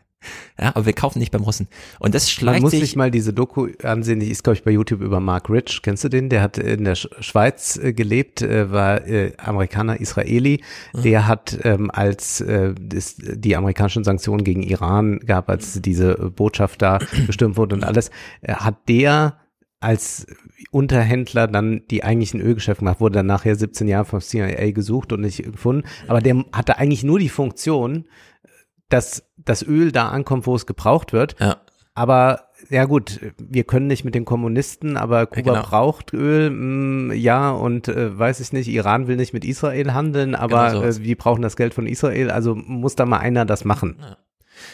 Ja, 0.60 0.74
aber 0.74 0.86
wir 0.86 0.92
kaufen 0.92 1.18
nicht 1.18 1.32
beim 1.32 1.42
Russen. 1.42 1.68
Und 1.98 2.14
das 2.14 2.30
schleicht 2.30 2.62
Man 2.62 2.62
muss 2.62 2.72
sich, 2.72 2.96
mal 2.96 3.10
diese 3.10 3.32
Doku 3.32 3.68
ansehen, 3.82 4.20
die 4.20 4.30
ist, 4.30 4.44
glaube 4.44 4.56
ich, 4.56 4.64
bei 4.64 4.70
YouTube 4.70 5.00
über 5.00 5.20
Mark 5.20 5.50
Rich. 5.50 5.82
Kennst 5.82 6.04
du 6.04 6.08
den? 6.08 6.28
Der 6.28 6.42
hat 6.42 6.58
in 6.58 6.84
der 6.84 6.94
Schweiz 6.94 7.76
äh, 7.76 7.92
gelebt, 7.92 8.42
äh, 8.42 8.70
war 8.70 9.06
äh, 9.06 9.32
Amerikaner, 9.38 10.00
Israeli. 10.00 10.62
Mhm. 10.92 11.02
Der 11.02 11.26
hat, 11.26 11.58
ähm, 11.62 11.90
als 11.90 12.40
äh, 12.40 12.74
das, 12.80 13.16
die 13.18 13.56
amerikanischen 13.56 14.04
Sanktionen 14.04 14.44
gegen 14.44 14.62
Iran 14.62 15.20
gab, 15.20 15.48
als 15.48 15.80
diese 15.80 16.14
Botschaft 16.30 16.82
da 16.82 16.98
bestimmt 17.26 17.56
wurde 17.56 17.74
und 17.74 17.84
alles, 17.84 18.10
hat 18.46 18.88
der 18.88 19.38
als 19.84 20.26
Unterhändler 20.70 21.46
dann 21.46 21.82
die 21.90 22.02
eigentlichen 22.02 22.40
Ölgeschäfte 22.40 22.80
gemacht, 22.80 23.00
wurde 23.00 23.16
dann 23.16 23.26
nachher 23.26 23.54
17 23.54 23.86
Jahre 23.86 24.06
vom 24.06 24.20
CIA 24.20 24.70
gesucht 24.70 25.12
und 25.12 25.20
nicht 25.20 25.42
gefunden. 25.44 25.86
Aber 26.08 26.20
der 26.20 26.44
hatte 26.52 26.78
eigentlich 26.78 27.04
nur 27.04 27.18
die 27.18 27.28
Funktion, 27.28 28.06
dass 28.88 29.28
das 29.44 29.62
Öl 29.62 29.92
da 29.92 30.08
ankommt, 30.08 30.46
wo 30.46 30.54
es 30.54 30.66
gebraucht 30.66 31.12
wird. 31.12 31.36
Ja. 31.40 31.58
Aber 31.94 32.48
ja 32.70 32.86
gut, 32.86 33.20
wir 33.38 33.64
können 33.64 33.86
nicht 33.86 34.04
mit 34.04 34.14
den 34.14 34.24
Kommunisten, 34.24 34.96
aber 34.96 35.26
Kuba 35.26 35.38
ja, 35.38 35.60
genau. 35.60 35.62
braucht 35.62 36.12
Öl, 36.12 36.50
mh, 36.50 36.56
mm, 36.56 37.12
ja, 37.12 37.50
und 37.50 37.88
äh, 37.88 38.18
weiß 38.18 38.40
ich 38.40 38.52
nicht, 38.52 38.68
Iran 38.68 39.06
will 39.06 39.16
nicht 39.16 39.32
mit 39.32 39.44
Israel 39.44 39.94
handeln, 39.94 40.34
aber 40.34 40.70
genau 40.70 40.90
so. 40.90 41.00
äh, 41.00 41.04
wir 41.04 41.16
brauchen 41.16 41.42
das 41.42 41.56
Geld 41.56 41.74
von 41.74 41.86
Israel, 41.86 42.30
also 42.30 42.54
muss 42.54 42.96
da 42.96 43.06
mal 43.06 43.18
einer 43.18 43.44
das 43.44 43.64
machen. 43.64 43.98
Ja. 44.00 44.16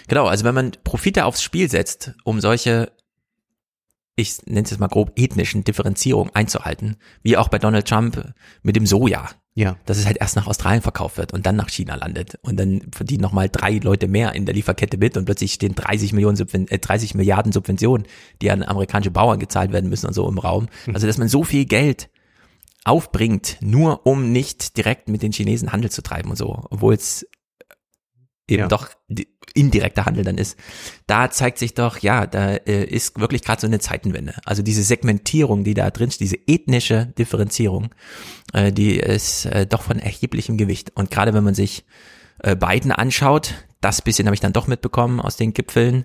Genau, 0.08 0.26
also 0.26 0.44
wenn 0.44 0.54
man 0.54 0.72
Profite 0.84 1.24
aufs 1.24 1.42
Spiel 1.42 1.70
setzt, 1.70 2.14
um 2.24 2.40
solche, 2.40 2.92
ich 4.16 4.46
nenne 4.46 4.62
es 4.62 4.70
jetzt 4.70 4.80
mal 4.80 4.88
grob, 4.88 5.12
ethnischen 5.16 5.64
Differenzierungen 5.64 6.34
einzuhalten, 6.34 6.96
wie 7.22 7.36
auch 7.36 7.48
bei 7.48 7.58
Donald 7.58 7.88
Trump 7.88 8.32
mit 8.62 8.76
dem 8.76 8.86
Soja. 8.86 9.28
Ja. 9.54 9.76
Dass 9.84 9.98
es 9.98 10.06
halt 10.06 10.18
erst 10.18 10.36
nach 10.36 10.46
Australien 10.46 10.82
verkauft 10.82 11.18
wird 11.18 11.32
und 11.32 11.44
dann 11.44 11.56
nach 11.56 11.68
China 11.68 11.96
landet. 11.96 12.38
Und 12.42 12.58
dann 12.58 12.82
verdienen 12.92 13.22
nochmal 13.22 13.48
drei 13.48 13.78
Leute 13.78 14.06
mehr 14.06 14.34
in 14.34 14.46
der 14.46 14.54
Lieferkette 14.54 14.96
mit 14.96 15.16
und 15.16 15.24
plötzlich 15.24 15.52
stehen 15.52 15.74
30 15.74 16.12
Millionen 16.12 16.36
Subven 16.36 16.68
äh, 16.68 16.78
30 16.78 17.14
Milliarden 17.14 17.52
Subventionen, 17.52 18.06
die 18.42 18.50
an 18.50 18.62
amerikanische 18.62 19.10
Bauern 19.10 19.38
gezahlt 19.40 19.72
werden 19.72 19.90
müssen 19.90 20.06
und 20.06 20.12
so 20.12 20.28
im 20.28 20.38
Raum. 20.38 20.68
Hm. 20.84 20.94
Also 20.94 21.06
dass 21.06 21.18
man 21.18 21.28
so 21.28 21.42
viel 21.44 21.64
Geld 21.64 22.10
aufbringt, 22.84 23.58
nur 23.60 24.06
um 24.06 24.32
nicht 24.32 24.76
direkt 24.76 25.08
mit 25.08 25.22
den 25.22 25.32
Chinesen 25.32 25.72
Handel 25.72 25.90
zu 25.90 26.02
treiben 26.02 26.30
und 26.30 26.36
so, 26.36 26.64
obwohl 26.70 26.94
es 26.94 27.26
eben 28.48 28.62
ja. 28.62 28.68
doch 28.68 28.88
indirekter 29.54 30.06
Handel 30.06 30.24
dann 30.24 30.38
ist. 30.38 30.58
Da 31.06 31.30
zeigt 31.30 31.58
sich 31.58 31.74
doch, 31.74 31.98
ja, 31.98 32.26
da 32.26 32.54
äh, 32.54 32.84
ist 32.84 33.18
wirklich 33.18 33.42
gerade 33.42 33.60
so 33.60 33.66
eine 33.66 33.80
Zeitenwende. 33.80 34.34
Also 34.44 34.62
diese 34.62 34.82
Segmentierung, 34.82 35.64
die 35.64 35.74
da 35.74 35.90
drin 35.90 36.10
diese 36.18 36.36
ethnische 36.46 37.06
Differenzierung, 37.18 37.94
äh, 38.52 38.72
die 38.72 38.96
ist 38.96 39.46
äh, 39.46 39.66
doch 39.66 39.82
von 39.82 39.98
erheblichem 39.98 40.56
Gewicht. 40.56 40.92
Und 40.94 41.10
gerade 41.10 41.34
wenn 41.34 41.44
man 41.44 41.54
sich 41.54 41.84
äh, 42.42 42.56
Biden 42.56 42.92
anschaut, 42.92 43.54
das 43.80 44.02
bisschen 44.02 44.26
habe 44.26 44.34
ich 44.34 44.40
dann 44.40 44.52
doch 44.52 44.66
mitbekommen 44.66 45.20
aus 45.20 45.36
den 45.36 45.52
Gipfeln, 45.52 46.04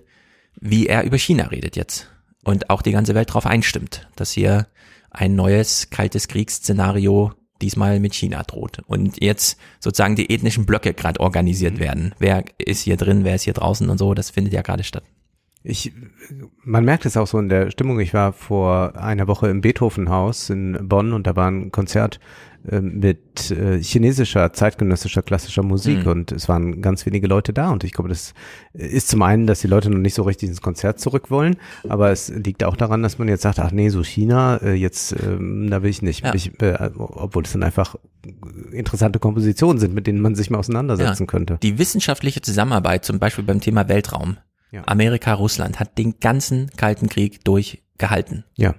wie 0.58 0.86
er 0.86 1.04
über 1.04 1.18
China 1.18 1.46
redet 1.46 1.76
jetzt. 1.76 2.10
Und 2.44 2.70
auch 2.70 2.82
die 2.82 2.92
ganze 2.92 3.14
Welt 3.14 3.30
darauf 3.30 3.46
einstimmt, 3.46 4.08
dass 4.16 4.32
hier 4.32 4.68
ein 5.10 5.34
neues 5.34 5.90
kaltes 5.90 6.28
Kriegsszenario 6.28 7.32
diesmal 7.62 8.00
mit 8.00 8.14
China 8.14 8.42
droht. 8.42 8.80
Und 8.86 9.22
jetzt 9.22 9.58
sozusagen 9.80 10.16
die 10.16 10.30
ethnischen 10.30 10.66
Blöcke 10.66 10.94
gerade 10.94 11.20
organisiert 11.20 11.74
mhm. 11.74 11.80
werden. 11.80 12.14
Wer 12.18 12.44
ist 12.58 12.82
hier 12.82 12.96
drin, 12.96 13.24
wer 13.24 13.34
ist 13.34 13.42
hier 13.42 13.54
draußen 13.54 13.88
und 13.88 13.98
so, 13.98 14.14
das 14.14 14.30
findet 14.30 14.52
ja 14.52 14.62
gerade 14.62 14.84
statt. 14.84 15.04
Ich, 15.68 15.92
man 16.62 16.84
merkt 16.84 17.06
es 17.06 17.16
auch 17.16 17.26
so 17.26 17.40
in 17.40 17.48
der 17.48 17.72
Stimmung. 17.72 17.98
Ich 17.98 18.14
war 18.14 18.32
vor 18.32 18.96
einer 18.96 19.26
Woche 19.26 19.48
im 19.48 19.62
Beethovenhaus 19.62 20.48
in 20.48 20.78
Bonn 20.88 21.12
und 21.12 21.26
da 21.26 21.34
war 21.34 21.50
ein 21.50 21.72
Konzert 21.72 22.20
mit 22.80 23.50
äh, 23.50 23.82
chinesischer, 23.82 24.52
zeitgenössischer, 24.52 25.22
klassischer 25.22 25.62
Musik 25.62 26.04
mhm. 26.04 26.12
und 26.12 26.32
es 26.32 26.48
waren 26.48 26.82
ganz 26.82 27.06
wenige 27.06 27.26
Leute 27.26 27.52
da 27.52 27.70
und 27.70 27.84
ich 27.84 27.92
glaube, 27.92 28.08
das 28.08 28.34
ist 28.72 29.08
zum 29.08 29.22
einen, 29.22 29.46
dass 29.46 29.60
die 29.60 29.66
Leute 29.68 29.90
noch 29.90 29.98
nicht 29.98 30.14
so 30.14 30.22
richtig 30.22 30.48
ins 30.48 30.60
Konzert 30.60 31.00
zurück 31.00 31.30
wollen, 31.30 31.56
aber 31.88 32.10
es 32.10 32.28
liegt 32.28 32.64
auch 32.64 32.76
daran, 32.76 33.02
dass 33.02 33.18
man 33.18 33.28
jetzt 33.28 33.42
sagt, 33.42 33.58
ach 33.58 33.70
nee, 33.70 33.88
so 33.88 34.02
China, 34.02 34.56
äh, 34.56 34.74
jetzt, 34.74 35.12
äh, 35.12 35.38
da 35.68 35.82
will 35.82 35.90
ich 35.90 36.02
nicht, 36.02 36.24
ja. 36.24 36.34
ich, 36.34 36.60
äh, 36.60 36.90
obwohl 36.96 37.44
es 37.44 37.52
dann 37.52 37.62
einfach 37.62 37.96
interessante 38.72 39.18
Kompositionen 39.18 39.78
sind, 39.78 39.94
mit 39.94 40.06
denen 40.06 40.20
man 40.20 40.34
sich 40.34 40.50
mal 40.50 40.58
auseinandersetzen 40.58 41.24
ja. 41.24 41.26
könnte. 41.26 41.58
Die 41.62 41.78
wissenschaftliche 41.78 42.40
Zusammenarbeit, 42.40 43.04
zum 43.04 43.18
Beispiel 43.18 43.44
beim 43.44 43.60
Thema 43.60 43.88
Weltraum, 43.88 44.38
ja. 44.70 44.82
Amerika, 44.86 45.32
Russland 45.34 45.78
hat 45.80 45.96
den 45.98 46.18
ganzen 46.20 46.70
Kalten 46.76 47.08
Krieg 47.08 47.44
durchgehalten. 47.44 48.44
Ja. 48.56 48.74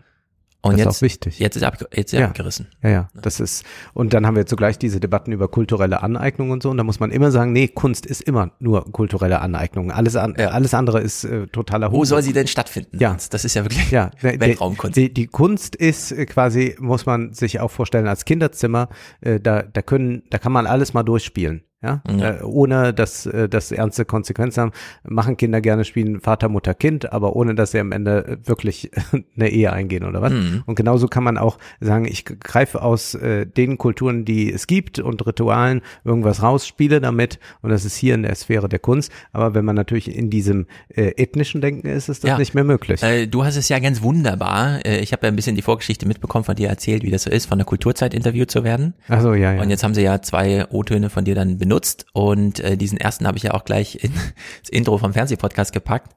Und 0.62 0.74
das 0.74 0.80
jetzt, 0.80 0.88
ist 0.88 0.98
auch 0.98 1.02
wichtig. 1.02 1.40
Jetzt 1.40 1.56
ist 1.56 1.64
ab, 1.64 1.78
jetzt 1.94 2.14
ist 2.14 2.20
ja. 2.20 2.26
abgerissen. 2.28 2.68
Ja, 2.82 2.90
ja, 2.90 3.10
das 3.22 3.40
ist, 3.40 3.64
und 3.94 4.14
dann 4.14 4.26
haben 4.26 4.36
wir 4.36 4.46
zugleich 4.46 4.78
diese 4.80 5.00
Debatten 5.00 5.32
über 5.32 5.48
kulturelle 5.48 6.02
Aneignung 6.02 6.50
und 6.52 6.64
so, 6.64 6.70
und 6.70 6.78
da 6.78 6.84
muss 6.84 7.00
man 7.00 7.12
immer 7.12 7.32
sagen, 7.32 7.54
nee, 7.54 7.68
Kunst 7.68 8.06
ist 8.06 8.22
immer 8.22 8.52
nur 8.60 8.92
kulturelle 8.92 9.40
Aneignung. 9.42 9.92
Alles, 9.92 10.16
an, 10.16 10.36
ja. 10.38 10.50
alles 10.50 10.74
andere 10.74 11.00
ist 11.00 11.24
äh, 11.24 11.48
totaler 11.48 11.88
Humbug. 11.88 12.00
Wo 12.00 12.06
soll 12.06 12.24
sie 12.24 12.34
denn 12.34 12.48
stattfinden? 12.48 12.98
Ja. 13.00 13.16
Das 13.30 13.46
ist 13.46 13.54
ja 13.54 13.64
wirklich 13.64 13.92
ja, 13.92 14.12
Weltraumkunst. 14.22 14.98
Die, 14.98 15.14
die 15.14 15.28
Kunst 15.28 15.76
ist 15.76 16.12
äh, 16.12 16.26
quasi, 16.26 16.76
muss 16.80 17.06
man 17.06 17.34
sich 17.34 17.60
auch 17.60 17.72
vorstellen, 17.72 18.08
als 18.08 18.26
Kinderzimmer, 18.26 18.90
äh, 19.22 19.40
da, 19.40 19.62
da 19.62 19.82
können, 19.82 20.24
da 20.30 20.40
kann 20.40 20.52
man 20.52 20.66
alles 20.66 20.94
mal 20.94 21.04
durchspielen. 21.04 21.64
Ja, 21.84 22.02
ja. 22.10 22.32
Äh, 22.32 22.44
ohne 22.44 22.92
dass 22.92 23.28
äh, 23.28 23.48
das 23.48 23.72
ernste 23.72 24.04
Konsequenzen 24.04 24.62
haben, 24.62 24.72
machen 25.04 25.38
Kinder 25.38 25.62
gerne 25.62 25.86
spielen 25.86 26.22
Vater, 26.22 26.50
Mutter, 26.50 26.74
Kind, 26.74 27.14
aber 27.14 27.36
ohne 27.36 27.54
dass 27.54 27.70
sie 27.72 27.80
am 27.80 27.92
Ende 27.92 28.40
wirklich 28.44 28.90
eine 29.36 29.50
Ehe 29.50 29.72
eingehen 29.72 30.04
oder 30.04 30.20
was. 30.20 30.34
Mhm. 30.34 30.64
Und 30.66 30.74
genauso 30.74 31.08
kann 31.08 31.24
man 31.24 31.38
auch 31.38 31.60
sagen, 31.80 32.06
ich 32.06 32.26
greife 32.26 32.82
aus 32.82 33.14
äh, 33.14 33.46
den 33.46 33.78
Kulturen, 33.78 34.26
die 34.26 34.52
es 34.52 34.66
gibt 34.66 34.98
und 34.98 35.24
Ritualen 35.28 35.82
irgendwas 36.04 36.42
raus, 36.42 36.66
spiele 36.66 37.00
damit 37.00 37.38
und 37.62 37.70
das 37.70 37.86
ist 37.86 37.96
hier 37.96 38.16
in 38.16 38.24
der 38.24 38.34
Sphäre 38.34 38.70
der 38.70 38.80
Kunst. 38.80 39.12
Aber 39.32 39.54
wenn 39.54 39.64
man 39.64 39.76
natürlich 39.76 40.16
in 40.16 40.32
diesem 40.32 40.66
äh, 40.90 41.12
ethnischen 41.16 41.62
Denken 41.62 41.88
ist, 41.88 42.10
ist 42.10 42.24
das 42.24 42.30
ja. 42.30 42.38
nicht 42.40 42.56
mehr 42.56 42.64
möglich. 42.64 43.04
Äh, 43.04 43.28
du 43.28 43.46
hast 43.46 43.56
es 43.56 43.70
ja 43.70 43.78
ganz 43.78 44.02
wunderbar. 44.02 44.84
Äh, 44.84 45.02
ich 45.02 45.12
habe 45.14 45.28
ja 45.28 45.32
ein 45.32 45.36
bisschen 45.36 45.56
die 45.56 45.62
Vorgeschichte 45.62 46.08
mitbekommen 46.08 46.44
von 46.44 46.56
dir 46.56 46.70
erzählt, 46.70 47.04
wie 47.04 47.12
das 47.12 47.22
so 47.22 47.30
ist, 47.30 47.46
von 47.46 47.60
der 47.60 47.66
Kulturzeit 47.66 48.16
interviewt 48.16 48.50
zu 48.50 48.64
werden. 48.64 48.96
Ach 49.10 49.22
so, 49.22 49.36
ja, 49.36 49.54
ja. 49.54 49.62
Und 49.62 49.70
jetzt 49.70 49.84
haben 49.84 49.94
sie 49.94 50.02
ja 50.02 50.24
zwei 50.24 50.66
O-Töne 50.72 51.12
von 51.12 51.24
dir 51.24 51.36
dann 51.36 51.60
benutzt 51.68 51.68
und 52.14 52.60
äh, 52.60 52.78
diesen 52.78 52.98
ersten 52.98 53.28
habe 53.28 53.38
ich 53.38 53.44
ja 53.44 53.54
auch 53.54 53.66
gleich 53.66 54.04
ins 54.04 54.14
Intro 54.70 54.98
vom 54.98 55.14
Fernsehpodcast 55.14 55.74
gepackt. 55.74 56.16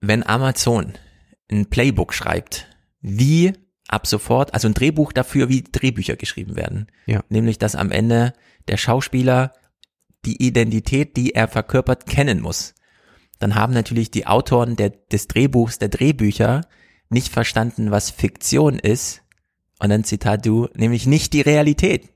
Wenn 0.00 0.26
Amazon 0.26 0.94
ein 1.50 1.66
Playbook 1.66 2.14
schreibt, 2.14 2.66
wie 3.00 3.52
ab 3.88 4.06
sofort, 4.06 4.54
also 4.54 4.68
ein 4.68 4.74
Drehbuch 4.74 5.12
dafür, 5.12 5.48
wie 5.48 5.62
Drehbücher 5.62 6.16
geschrieben 6.16 6.56
werden. 6.56 6.86
Ja. 7.06 7.22
Nämlich, 7.28 7.58
dass 7.58 7.74
am 7.74 7.90
Ende 7.90 8.32
der 8.68 8.76
Schauspieler 8.76 9.52
die 10.24 10.42
Identität, 10.42 11.16
die 11.16 11.34
er 11.34 11.48
verkörpert, 11.48 12.06
kennen 12.06 12.40
muss. 12.40 12.74
Dann 13.38 13.54
haben 13.54 13.72
natürlich 13.72 14.10
die 14.10 14.26
Autoren 14.26 14.76
der, 14.76 14.90
des 14.90 15.26
Drehbuchs, 15.26 15.78
der 15.78 15.88
Drehbücher 15.88 16.62
nicht 17.08 17.32
verstanden, 17.32 17.90
was 17.90 18.10
Fiktion 18.10 18.78
ist. 18.78 19.22
Und 19.80 19.88
dann 19.88 20.04
Zitat 20.04 20.44
du, 20.46 20.68
nämlich 20.74 21.06
nicht 21.06 21.32
die 21.32 21.40
Realität. 21.40 22.10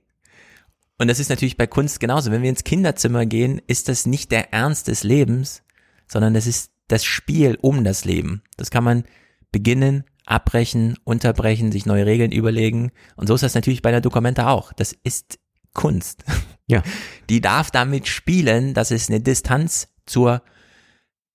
Und 0.98 1.08
das 1.08 1.18
ist 1.18 1.28
natürlich 1.28 1.56
bei 1.56 1.66
Kunst 1.66 2.00
genauso. 2.00 2.30
Wenn 2.30 2.42
wir 2.42 2.50
ins 2.50 2.64
Kinderzimmer 2.64 3.26
gehen, 3.26 3.60
ist 3.66 3.88
das 3.88 4.06
nicht 4.06 4.30
der 4.30 4.52
Ernst 4.52 4.88
des 4.88 5.02
Lebens, 5.02 5.62
sondern 6.06 6.34
das 6.34 6.46
ist 6.46 6.70
das 6.88 7.04
Spiel 7.04 7.58
um 7.60 7.84
das 7.84 8.04
Leben. 8.04 8.42
Das 8.56 8.70
kann 8.70 8.84
man 8.84 9.04
beginnen, 9.50 10.04
abbrechen, 10.26 10.96
unterbrechen, 11.04 11.72
sich 11.72 11.86
neue 11.86 12.06
Regeln 12.06 12.32
überlegen. 12.32 12.92
Und 13.16 13.26
so 13.26 13.34
ist 13.34 13.42
das 13.42 13.54
natürlich 13.54 13.82
bei 13.82 13.90
der 13.90 14.00
Dokumenta 14.00 14.48
auch. 14.50 14.72
Das 14.72 14.92
ist 15.04 15.38
Kunst. 15.72 16.24
Ja. 16.66 16.82
Die 17.28 17.42
darf 17.42 17.70
damit 17.70 18.08
spielen, 18.08 18.72
dass 18.72 18.90
es 18.90 19.10
eine 19.10 19.20
Distanz 19.20 19.88
zur 20.06 20.40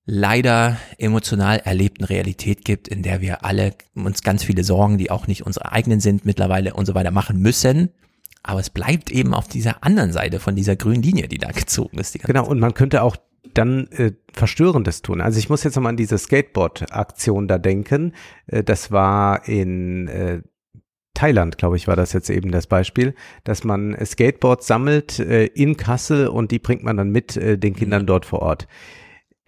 leider 0.07 0.75
emotional 0.97 1.59
erlebten 1.59 2.03
Realität 2.03 2.65
gibt, 2.65 2.87
in 2.87 3.03
der 3.03 3.21
wir 3.21 3.45
alle 3.45 3.75
uns 3.93 4.23
ganz 4.23 4.43
viele 4.43 4.63
Sorgen, 4.63 4.97
die 4.97 5.11
auch 5.11 5.27
nicht 5.27 5.45
unsere 5.45 5.71
eigenen 5.71 5.99
sind, 5.99 6.25
mittlerweile 6.25 6.73
und 6.73 6.87
so 6.87 6.95
weiter 6.95 7.11
machen 7.11 7.37
müssen. 7.37 7.91
Aber 8.43 8.59
es 8.59 8.69
bleibt 8.69 9.11
eben 9.11 9.33
auf 9.33 9.47
dieser 9.47 9.83
anderen 9.83 10.11
Seite 10.11 10.39
von 10.39 10.55
dieser 10.55 10.75
grünen 10.75 11.03
Linie, 11.03 11.27
die 11.27 11.37
da 11.37 11.51
gezogen 11.51 11.97
ist. 11.97 12.17
genau, 12.19 12.47
und 12.47 12.59
man 12.59 12.73
könnte 12.73 13.03
auch 13.03 13.17
dann 13.53 13.87
äh, 13.91 14.11
Verstörendes 14.33 15.01
tun. 15.01 15.21
Also 15.21 15.39
ich 15.39 15.49
muss 15.49 15.63
jetzt 15.63 15.75
nochmal 15.75 15.91
an 15.91 15.97
diese 15.97 16.17
Skateboard-Aktion 16.17 17.47
da 17.47 17.57
denken. 17.57 18.13
Äh, 18.47 18.63
das 18.63 18.91
war 18.91 19.47
in 19.47 20.07
äh, 20.07 20.41
Thailand, 21.13 21.57
glaube 21.57 21.75
ich, 21.75 21.87
war 21.87 21.95
das 21.95 22.13
jetzt 22.13 22.29
eben 22.29 22.51
das 22.51 22.67
Beispiel, 22.67 23.13
dass 23.43 23.63
man 23.63 23.97
Skateboards 24.05 24.67
sammelt 24.67 25.19
äh, 25.19 25.45
in 25.47 25.75
Kassel 25.75 26.27
und 26.27 26.51
die 26.51 26.59
bringt 26.59 26.83
man 26.83 26.95
dann 26.95 27.09
mit 27.09 27.35
äh, 27.35 27.57
den 27.57 27.75
Kindern 27.75 28.05
dort 28.05 28.25
vor 28.25 28.41
Ort. 28.41 28.67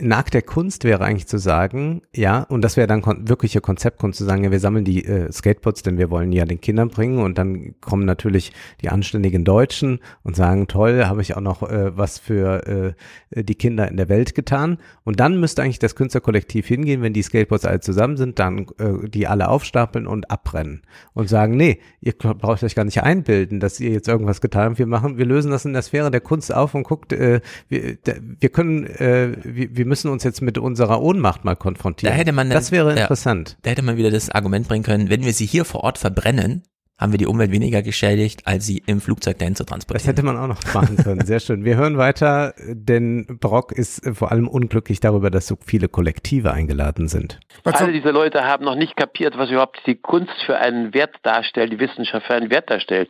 Nagt 0.01 0.33
der 0.33 0.41
Kunst 0.41 0.83
wäre 0.83 1.03
eigentlich 1.03 1.27
zu 1.27 1.37
sagen, 1.37 2.01
ja, 2.15 2.43
und 2.43 2.61
das 2.63 2.77
wäre 2.77 2.87
dann 2.87 3.01
kon 3.01 3.29
wirkliche 3.29 3.61
Konzeptkunst 3.61 4.17
zu 4.17 4.25
sagen, 4.25 4.43
ja, 4.43 4.51
wir 4.51 4.59
sammeln 4.59 4.85
die 4.85 5.05
äh, 5.05 5.31
Skateboards, 5.31 5.83
denn 5.83 5.97
wir 5.97 6.09
wollen 6.09 6.31
ja 6.31 6.45
den 6.45 6.59
Kindern 6.59 6.89
bringen 6.89 7.19
und 7.19 7.37
dann 7.37 7.75
kommen 7.81 8.05
natürlich 8.05 8.51
die 8.81 8.89
anständigen 8.89 9.45
Deutschen 9.45 9.99
und 10.23 10.35
sagen, 10.35 10.67
toll, 10.67 11.05
habe 11.05 11.21
ich 11.21 11.35
auch 11.35 11.41
noch 11.41 11.63
äh, 11.63 11.95
was 11.95 12.19
für 12.19 12.95
äh, 13.31 13.43
die 13.43 13.55
Kinder 13.55 13.87
in 13.87 13.97
der 13.97 14.09
Welt 14.09 14.35
getan. 14.35 14.77
Und 15.03 15.19
dann 15.19 15.39
müsste 15.39 15.61
eigentlich 15.61 15.79
das 15.79 15.95
Künstlerkollektiv 15.95 16.67
hingehen, 16.67 17.01
wenn 17.01 17.13
die 17.13 17.21
Skateboards 17.21 17.65
alle 17.65 17.79
zusammen 17.79 18.17
sind, 18.17 18.39
dann 18.39 18.67
äh, 18.79 19.07
die 19.07 19.27
alle 19.27 19.49
aufstapeln 19.49 20.07
und 20.07 20.31
abbrennen 20.31 20.81
und 21.13 21.29
sagen, 21.29 21.55
nee, 21.55 21.79
ihr 22.01 22.13
braucht 22.13 22.63
euch 22.63 22.75
gar 22.75 22.85
nicht 22.85 23.03
einbilden, 23.03 23.59
dass 23.59 23.79
ihr 23.79 23.91
jetzt 23.91 24.07
irgendwas 24.07 24.41
getan 24.41 24.71
habt. 24.71 24.79
Wir 24.79 24.87
machen, 24.87 25.17
wir 25.17 25.25
lösen 25.25 25.51
das 25.51 25.65
in 25.65 25.73
der 25.73 25.81
Sphäre 25.81 26.11
der 26.11 26.21
Kunst 26.21 26.53
auf 26.53 26.73
und 26.75 26.83
guckt, 26.83 27.13
äh, 27.13 27.41
wir, 27.69 27.97
wir 28.39 28.49
können, 28.49 28.85
äh, 28.85 29.31
wir, 29.43 29.75
wir 29.75 29.85
müssen 29.91 30.09
uns 30.09 30.23
jetzt 30.23 30.41
mit 30.41 30.57
unserer 30.57 31.01
Ohnmacht 31.01 31.43
mal 31.43 31.55
konfrontieren. 31.55 32.13
Da 32.13 32.17
hätte 32.17 32.31
man, 32.31 32.49
das 32.49 32.71
wäre 32.71 32.91
interessant. 32.97 33.49
Ja, 33.49 33.55
da 33.63 33.69
hätte 33.71 33.81
man 33.81 33.97
wieder 33.97 34.09
das 34.09 34.29
Argument 34.29 34.65
bringen 34.65 34.85
können, 34.85 35.09
wenn 35.09 35.25
wir 35.25 35.33
sie 35.33 35.45
hier 35.45 35.65
vor 35.65 35.83
Ort 35.83 35.97
verbrennen, 35.97 36.63
haben 36.97 37.11
wir 37.11 37.17
die 37.17 37.25
Umwelt 37.25 37.51
weniger 37.51 37.81
geschädigt, 37.81 38.43
als 38.45 38.65
sie 38.65 38.81
im 38.85 39.01
Flugzeug 39.01 39.37
dahin 39.39 39.55
zu 39.55 39.65
transportieren. 39.65 40.15
Das 40.15 40.17
hätte 40.17 40.25
man 40.25 40.37
auch 40.37 40.47
noch 40.47 40.73
machen 40.73 40.95
können. 40.95 41.25
Sehr 41.25 41.41
schön. 41.41 41.65
Wir 41.65 41.75
hören 41.75 41.97
weiter, 41.97 42.53
denn 42.69 43.25
Brock 43.41 43.73
ist 43.73 44.01
vor 44.15 44.31
allem 44.31 44.47
unglücklich 44.47 45.01
darüber, 45.01 45.29
dass 45.29 45.45
so 45.45 45.57
viele 45.65 45.89
Kollektive 45.89 46.53
eingeladen 46.53 47.09
sind. 47.09 47.41
Alle 47.65 47.91
diese 47.91 48.11
Leute 48.11 48.45
haben 48.45 48.63
noch 48.63 48.75
nicht 48.75 48.95
kapiert, 48.95 49.37
was 49.37 49.49
überhaupt 49.49 49.81
die 49.87 49.95
Kunst 49.95 50.41
für 50.45 50.57
einen 50.57 50.93
Wert 50.93 51.15
darstellt, 51.23 51.73
die 51.73 51.79
Wissenschaft 51.79 52.27
für 52.27 52.35
einen 52.35 52.49
Wert 52.49 52.69
darstellt. 52.69 53.09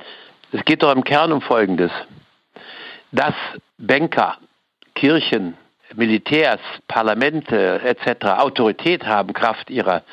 Es 0.51 0.65
geht 0.65 0.81
doch 0.81 0.95
im 0.95 1.03
Kern 1.03 1.31
um 1.31 1.41
Folgendes. 1.41 1.91
Dass 3.11 3.35
Banker, 3.77 4.37
Kirchen, 4.95 5.57
Militärs, 5.95 6.59
Parlamente 6.87 7.81
etc. 7.83 8.25
Autorität 8.37 9.05
haben, 9.05 9.33
Kraft 9.33 9.69
ihrer 9.69 10.03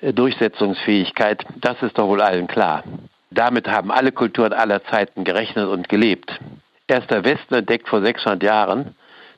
äh, 0.00 0.12
Durchsetzungsfähigkeit, 0.12 1.44
das 1.56 1.82
ist 1.82 1.98
doch 1.98 2.08
wohl 2.08 2.20
allen 2.20 2.46
klar. 2.46 2.84
Damit 3.30 3.68
haben 3.68 3.90
alle 3.90 4.12
Kulturen 4.12 4.52
aller 4.52 4.84
Zeiten 4.84 5.24
gerechnet 5.24 5.68
und 5.68 5.88
gelebt. 5.88 6.40
Erst 6.86 7.10
der 7.10 7.24
Westen 7.24 7.54
entdeckt 7.54 7.88
vor 7.88 8.00
600 8.00 8.42
Jahren, 8.42 8.94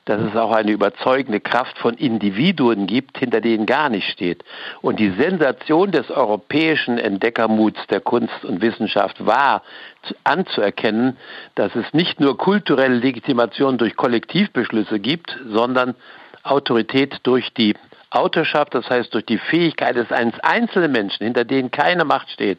dass 0.09 0.21
es 0.21 0.35
auch 0.35 0.51
eine 0.51 0.71
überzeugende 0.71 1.39
Kraft 1.39 1.77
von 1.77 1.93
Individuen 1.93 2.87
gibt, 2.87 3.19
hinter 3.19 3.41
denen 3.41 3.67
gar 3.67 3.89
nicht 3.89 4.09
steht. 4.09 4.43
Und 4.81 4.99
die 4.99 5.11
Sensation 5.11 5.91
des 5.91 6.09
europäischen 6.09 6.97
Entdeckermuts 6.97 7.85
der 7.91 8.01
Kunst 8.01 8.43
und 8.43 8.59
Wissenschaft 8.59 9.23
war 9.23 9.61
anzuerkennen, 10.23 11.15
dass 11.53 11.75
es 11.75 11.93
nicht 11.93 12.19
nur 12.19 12.39
kulturelle 12.39 12.95
Legitimation 12.95 13.77
durch 13.77 13.95
Kollektivbeschlüsse 13.95 14.99
gibt, 14.99 15.37
sondern 15.45 15.93
Autorität 16.41 17.19
durch 17.21 17.53
die 17.53 17.75
Autorschaft, 18.09 18.73
das 18.73 18.89
heißt 18.89 19.13
durch 19.13 19.27
die 19.27 19.37
Fähigkeit 19.37 19.95
des 19.95 20.11
eines 20.11 20.39
einzelnen 20.39 20.91
Menschen, 20.91 21.23
hinter 21.23 21.45
denen 21.45 21.69
keine 21.69 22.03
Macht 22.03 22.31
steht, 22.31 22.57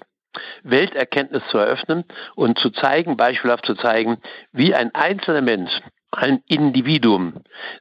Welterkenntnis 0.62 1.43
zu 1.51 1.59
eröffnen 1.59 2.05
und 2.36 2.60
zu 2.60 2.70
zeigen, 2.70 3.16
beispielhaft 3.16 3.66
zu 3.66 3.74
zeigen, 3.74 4.18
wie 4.52 4.72
ein 4.72 4.94
einzelner 4.94 5.43
Mensch 5.43 5.72
ein 6.12 6.43
Individuum 6.47 7.35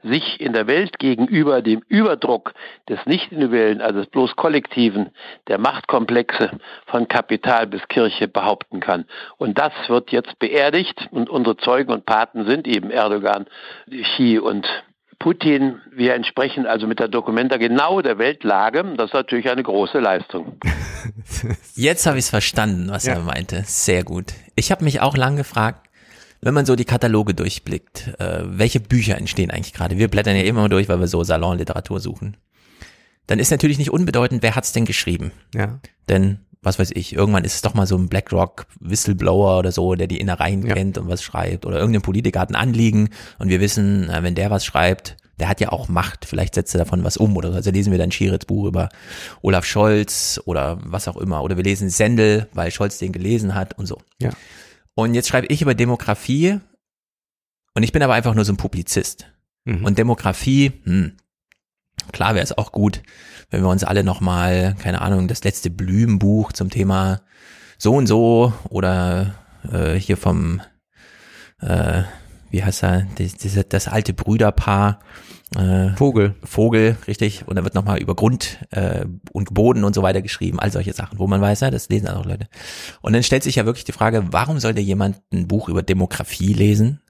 sich 0.04 0.40
in 0.40 0.54
der 0.54 0.68
Welt 0.68 1.00
gegenüber 1.00 1.62
dem 1.62 1.82
Überdruck 1.88 2.54
des 2.88 3.00
nicht-individuellen, 3.06 3.82
also 3.82 4.00
des 4.00 4.10
bloß 4.10 4.36
Kollektiven, 4.36 5.10
der 5.48 5.58
Machtkomplexe 5.58 6.52
von 6.86 7.08
Kapital 7.08 7.68
bis 7.68 7.88
Kirche 7.88 8.28
behaupten 8.28 8.80
kann. 8.80 9.06
Und 9.38 9.58
das 9.58 9.74
wird 9.88 10.12
jetzt 10.12 10.38
beerdigt 10.40 11.08
und 11.12 11.30
unsere 11.30 11.58
Zeugen 11.58 11.92
und 11.92 12.06
Paten 12.06 12.46
sind 12.46 12.68
eben 12.68 12.92
Erdogan, 12.92 13.48
Xi 13.90 14.38
und 14.38 14.68
Putin. 15.20 15.82
Wir 15.92 16.14
entsprechen 16.14 16.66
also 16.66 16.88
mit 16.88 17.00
der 17.00 17.10
Dokumenta 17.10 17.58
genau 17.58 18.02
der 18.02 18.18
Weltlage. 18.18 18.84
Das 18.96 19.08
ist 19.08 19.14
natürlich 19.14 19.50
eine 19.50 19.64
große 19.64 20.00
Leistung. 20.00 20.58
Jetzt 21.76 22.06
habe 22.06 22.18
ich 22.18 22.26
es 22.26 22.30
verstanden, 22.30 22.88
was 22.90 23.06
ja. 23.06 23.14
er 23.14 23.20
meinte. 23.22 23.64
Sehr 23.66 24.04
gut. 24.04 24.34
Ich 24.56 24.72
habe 24.72 24.84
mich 24.84 25.02
auch 25.02 25.18
lang 25.18 25.36
gefragt, 25.36 25.89
wenn 26.42 26.54
man 26.54 26.66
so 26.66 26.76
die 26.76 26.86
Kataloge 26.86 27.34
durchblickt, 27.34 28.16
äh, 28.20 28.44
welche 28.46 28.80
Bücher 28.80 29.18
entstehen 29.18 29.52
eigentlich 29.52 29.74
gerade? 29.74 29.98
Wir 29.98 30.08
blättern 30.08 30.36
ja 30.36 30.44
immer 30.44 30.70
durch, 30.70 30.88
weil 30.90 31.00
wir 31.00 31.08
so 31.08 31.24
Salonliteratur 31.24 32.00
suchen. 32.00 32.38
Dann 33.28 33.40
ist 33.40 33.52
natürlich 33.52 33.78
nicht 33.78 33.92
unbedeutend, 33.92 34.42
wer 34.42 34.56
hat's 34.56 34.72
denn 34.72 34.86
geschrieben? 34.86 35.32
Ja. 35.54 35.80
Denn 36.08 36.40
was 36.62 36.80
weiß 36.80 36.92
ich, 36.94 37.14
irgendwann 37.14 37.46
ist 37.46 37.56
es 37.56 37.62
doch 37.62 37.74
mal 37.74 37.88
so 37.88 37.98
ein 37.98 38.10
BlackRock 38.10 38.66
Whistleblower 38.80 39.60
oder 39.60 39.72
so, 39.72 39.96
der 39.96 40.08
die 40.08 40.20
Innereien 40.20 40.66
ja. 40.66 40.74
kennt 40.74 40.98
und 40.98 41.08
was 41.08 41.24
schreibt. 41.24 41.66
Oder 41.66 41.80
irgendein 41.80 42.02
Politiker 42.02 42.40
hat 42.40 42.50
ein 42.50 42.56
Anliegen 42.56 43.10
und 43.38 43.50
wir 43.50 43.62
wissen, 43.62 44.10
wenn 44.22 44.36
der 44.36 44.50
was 44.50 44.66
schreibt, 44.66 45.16
der 45.40 45.48
hat 45.48 45.62
ja 45.62 45.72
auch 45.72 45.88
Macht, 45.88 46.26
vielleicht 46.26 46.56
setzt 46.56 46.76
er 46.76 46.80
davon 46.80 47.04
was 47.06 47.16
um 47.16 47.38
oder 47.38 47.52
so. 47.52 47.56
Also 47.56 47.72
lesen 47.72 47.92
wir 47.92 47.98
dann 47.98 48.12
Schirits 48.12 48.46
Buch 48.46 48.66
über 48.66 48.90
Olaf 49.42 49.64
Scholz 49.64 50.42
oder 50.44 50.80
was 50.84 51.08
auch 51.08 51.16
immer. 51.16 51.44
Oder 51.44 51.56
wir 51.56 51.64
lesen 51.64 51.90
Sendel, 51.90 52.50
weil 52.54 52.72
Scholz 52.72 52.98
den 52.98 53.14
gelesen 53.14 53.56
hat 53.56 53.78
und 53.78 53.86
so. 53.86 54.02
Ja. 54.22 54.32
Und 55.00 55.14
jetzt 55.14 55.30
schreibe 55.30 55.48
ich 55.48 55.62
über 55.62 55.76
Demografie 55.76 56.60
und 57.74 57.84
ich 57.84 57.94
bin 57.94 58.04
aber 58.04 58.16
einfach 58.16 58.36
nur 58.36 58.44
so 58.44 58.52
ein 58.52 58.58
Publizist. 58.58 59.32
Mhm. 59.64 59.86
Und 59.86 59.98
Demografie, 59.98 60.74
hm, 60.84 61.14
klar 62.12 62.36
wäre 62.36 62.44
es 62.44 62.58
auch 62.58 62.74
gut, 62.74 63.02
wenn 63.50 63.62
wir 63.62 63.70
uns 63.70 63.86
alle 63.86 64.04
nochmal, 64.04 64.76
keine 64.80 65.02
Ahnung, 65.02 65.30
das 65.30 65.44
letzte 65.44 65.70
Blümenbuch 65.70 66.52
zum 66.52 66.70
Thema 66.70 67.22
so 67.78 67.96
und 67.96 68.08
so 68.08 68.52
oder 68.68 69.36
äh, 69.72 69.96
hier 69.96 70.18
vom, 70.18 70.62
äh, 71.62 72.04
wie 72.52 72.64
heißt 72.64 72.84
er, 72.84 73.08
das, 73.18 73.38
das, 73.38 73.68
das 73.70 73.88
alte 73.88 74.14
Brüderpaar, 74.14 75.00
äh, 75.56 75.96
Vogel. 75.96 76.36
Vogel, 76.44 76.98
richtig. 77.08 77.48
Und 77.48 77.56
da 77.56 77.64
wird 77.64 77.74
nochmal 77.74 78.00
über 78.00 78.16
Grund 78.16 78.60
äh, 78.70 79.06
und 79.32 79.54
Boden 79.54 79.84
und 79.84 79.96
so 79.96 80.04
weiter 80.04 80.22
geschrieben, 80.22 80.60
all 80.60 80.72
solche 80.72 80.94
Sachen, 80.94 81.18
wo 81.18 81.28
man 81.28 81.42
weiß, 81.42 81.62
ja, 81.62 81.72
das 81.72 81.90
lesen 81.90 82.08
auch 82.08 82.26
Leute. 82.26 82.48
Und 83.02 83.14
dann 83.14 83.24
stellt 83.24 83.44
sich 83.44 83.56
ja 83.56 83.66
wirklich 83.66 83.86
die 83.86 83.92
Frage, 83.92 84.28
warum 84.32 84.60
sollte 84.60 84.82
jemand 84.82 85.22
ein 85.34 85.48
Buch 85.48 85.70
über 85.70 85.82
Demografie 85.82 86.54
lesen 86.54 87.02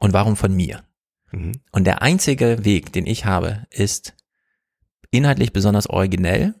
und 0.00 0.12
warum 0.12 0.36
von 0.36 0.54
mir? 0.54 0.82
Mhm. 1.30 1.52
Und 1.70 1.84
der 1.84 2.02
einzige 2.02 2.64
Weg, 2.64 2.92
den 2.92 3.06
ich 3.06 3.24
habe, 3.24 3.66
ist 3.70 4.14
inhaltlich 5.10 5.52
besonders 5.52 5.88
originell 5.88 6.54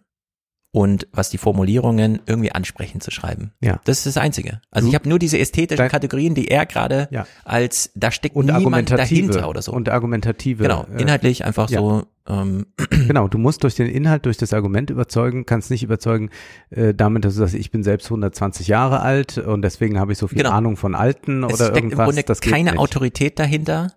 und 0.74 1.06
was 1.12 1.30
die 1.30 1.38
Formulierungen 1.38 2.18
irgendwie 2.26 2.50
ansprechend 2.50 3.00
zu 3.04 3.12
schreiben. 3.12 3.52
Ja. 3.60 3.78
Das 3.84 3.98
ist 3.98 4.06
das 4.06 4.16
Einzige. 4.16 4.60
Also 4.72 4.88
ich 4.88 4.96
habe 4.96 5.08
nur 5.08 5.20
diese 5.20 5.38
ästhetischen 5.38 5.86
Kategorien, 5.86 6.34
die 6.34 6.48
er 6.48 6.66
gerade 6.66 7.06
ja. 7.12 7.28
als 7.44 7.92
da 7.94 8.10
steckt 8.10 8.34
und 8.34 8.46
niemand 8.46 8.90
dahinter 8.90 9.48
oder 9.48 9.62
so. 9.62 9.70
Und 9.70 9.88
argumentative. 9.88 10.64
Genau, 10.64 10.84
inhaltlich 10.98 11.44
einfach 11.44 11.70
ja. 11.70 11.78
so. 11.78 12.06
Ähm. 12.28 12.66
Genau, 13.06 13.28
du 13.28 13.36
musst 13.36 13.62
durch 13.62 13.74
den 13.74 13.86
Inhalt, 13.86 14.24
durch 14.24 14.38
das 14.38 14.54
Argument 14.54 14.88
überzeugen, 14.88 15.44
kannst 15.44 15.70
nicht 15.70 15.82
überzeugen 15.82 16.30
äh, 16.70 16.94
damit, 16.94 17.24
dass 17.24 17.34
du 17.34 17.40
sagst, 17.40 17.54
ich 17.54 17.70
bin 17.70 17.84
selbst 17.84 18.06
120 18.06 18.66
Jahre 18.66 19.00
alt 19.00 19.36
und 19.36 19.60
deswegen 19.62 20.00
habe 20.00 20.12
ich 20.12 20.18
so 20.18 20.26
viel 20.26 20.38
genau. 20.38 20.52
Ahnung 20.52 20.78
von 20.78 20.94
Alten 20.94 21.44
es 21.44 21.52
oder 21.52 21.66
steckt 21.66 21.76
irgendwas. 21.76 21.98
Im 21.98 22.04
Grunde 22.06 22.22
das 22.24 22.40
keine 22.40 22.78
Autorität 22.78 23.38
dahinter. 23.38 23.92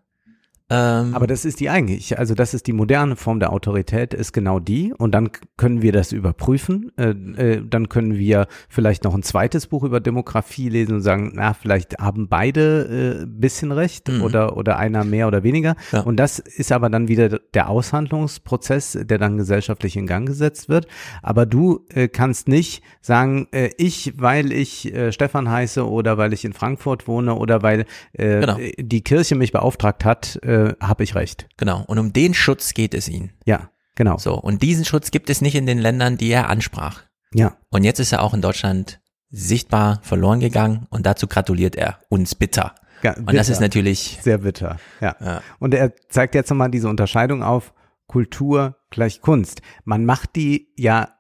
Ähm, 0.70 1.16
Aber 1.16 1.28
das 1.28 1.46
ist 1.46 1.62
die 1.62 1.70
eigentlich, 1.70 2.20
also 2.20 2.36
das 2.36 2.54
ist 2.54 2.68
die 2.68 2.74
moderne 2.74 3.16
Form 3.16 3.40
der 3.40 3.54
Autorität, 3.54 4.14
ist 4.14 4.34
genau 4.34 4.60
die. 4.60 4.94
Und 4.94 5.14
dann 5.14 5.30
können 5.56 5.82
wir 5.82 5.94
das 5.94 6.12
überprüfen. 6.12 6.92
Äh, 6.98 7.12
äh, 7.12 7.64
dann 7.66 7.88
können 7.88 8.18
wir 8.18 8.48
vielleicht 8.68 9.06
noch 9.06 9.16
ein 9.16 9.24
zweites 9.24 9.68
Buch 9.68 9.84
über 9.84 10.02
Demografie 10.02 10.68
lesen 10.68 10.96
und 10.96 11.02
sagen, 11.02 11.32
na, 11.36 11.54
vielleicht 11.54 12.00
haben 12.00 12.28
beide 12.28 13.22
äh, 13.22 13.26
bisschen 13.26 13.72
recht 13.72 14.10
mhm. 14.10 14.24
oder, 14.24 14.58
oder 14.58 14.78
einer 14.78 15.06
mehr 15.06 15.28
oder 15.28 15.44
weniger. 15.44 15.76
Ja. 15.94 16.02
Und 16.02 16.18
das 16.18 16.40
ist 16.40 16.74
aber 16.74 16.90
dann 16.90 17.08
wieder 17.08 17.40
der 17.54 17.70
Aushandlungsprozess, 17.70 19.00
der 19.04 19.18
dann 19.20 19.38
gesellschaftlich 19.38 19.96
in 19.96 20.06
Gang 20.06 20.28
gesetzt 20.28 20.68
wird. 20.68 20.88
Aber 21.24 21.46
du 21.46 21.86
äh, 21.94 22.10
kannst 22.10 22.50
nicht 22.50 22.84
sagen, 23.00 23.48
äh, 23.52 23.70
ich, 23.78 24.14
weil 24.18 24.52
ich 24.52 24.94
äh, 24.94 25.14
Stefan 25.14 25.50
heiße 25.50 25.88
oder 25.88 26.18
weil 26.18 26.34
ich 26.34 26.44
in 26.44 26.52
Frankfurt 26.52 27.08
wohne 27.08 27.36
oder 27.36 27.62
weil 27.62 27.86
Genau. 28.18 28.58
die 28.80 29.02
Kirche 29.02 29.36
mich 29.36 29.52
beauftragt 29.52 30.04
hat, 30.04 30.40
äh, 30.58 30.76
habe 30.80 31.04
ich 31.04 31.16
recht. 31.16 31.48
Genau. 31.58 31.84
Und 31.88 32.00
um 32.00 32.14
den 32.14 32.34
Schutz 32.34 32.74
geht 32.74 32.94
es 32.94 33.08
ihnen. 33.08 33.34
Ja, 33.46 33.70
genau. 33.96 34.18
So. 34.18 34.36
Und 34.36 34.62
diesen 34.62 34.86
Schutz 34.86 35.12
gibt 35.12 35.30
es 35.30 35.42
nicht 35.42 35.56
in 35.56 35.66
den 35.66 35.80
Ländern, 35.80 36.18
die 36.18 36.30
er 36.30 36.50
ansprach. 36.50 37.04
Ja. 37.34 37.58
Und 37.70 37.84
jetzt 37.84 38.00
ist 38.00 38.12
er 38.12 38.24
auch 38.24 38.34
in 38.34 38.42
Deutschland 38.42 39.00
sichtbar 39.30 40.00
verloren 40.04 40.40
gegangen 40.40 40.88
und 40.90 41.06
dazu 41.06 41.28
gratuliert 41.28 41.76
er 41.76 42.00
uns 42.10 42.36
bitter. 42.36 42.76
Ja, 43.04 43.16
und 43.16 43.34
das 43.34 43.50
ist 43.50 43.60
natürlich 43.60 44.20
sehr 44.22 44.40
bitter. 44.40 44.78
Ja. 45.02 45.16
Ja. 45.20 45.42
Und 45.60 45.74
er 45.74 45.94
zeigt 46.10 46.34
jetzt 46.34 46.50
nochmal 46.50 46.72
diese 46.72 46.90
Unterscheidung 46.90 47.44
auf 47.44 47.74
Kultur 48.08 48.78
gleich 48.90 49.22
Kunst. 49.22 49.62
Man 49.84 50.06
macht 50.06 50.36
die 50.36 50.74
ja 50.78 51.17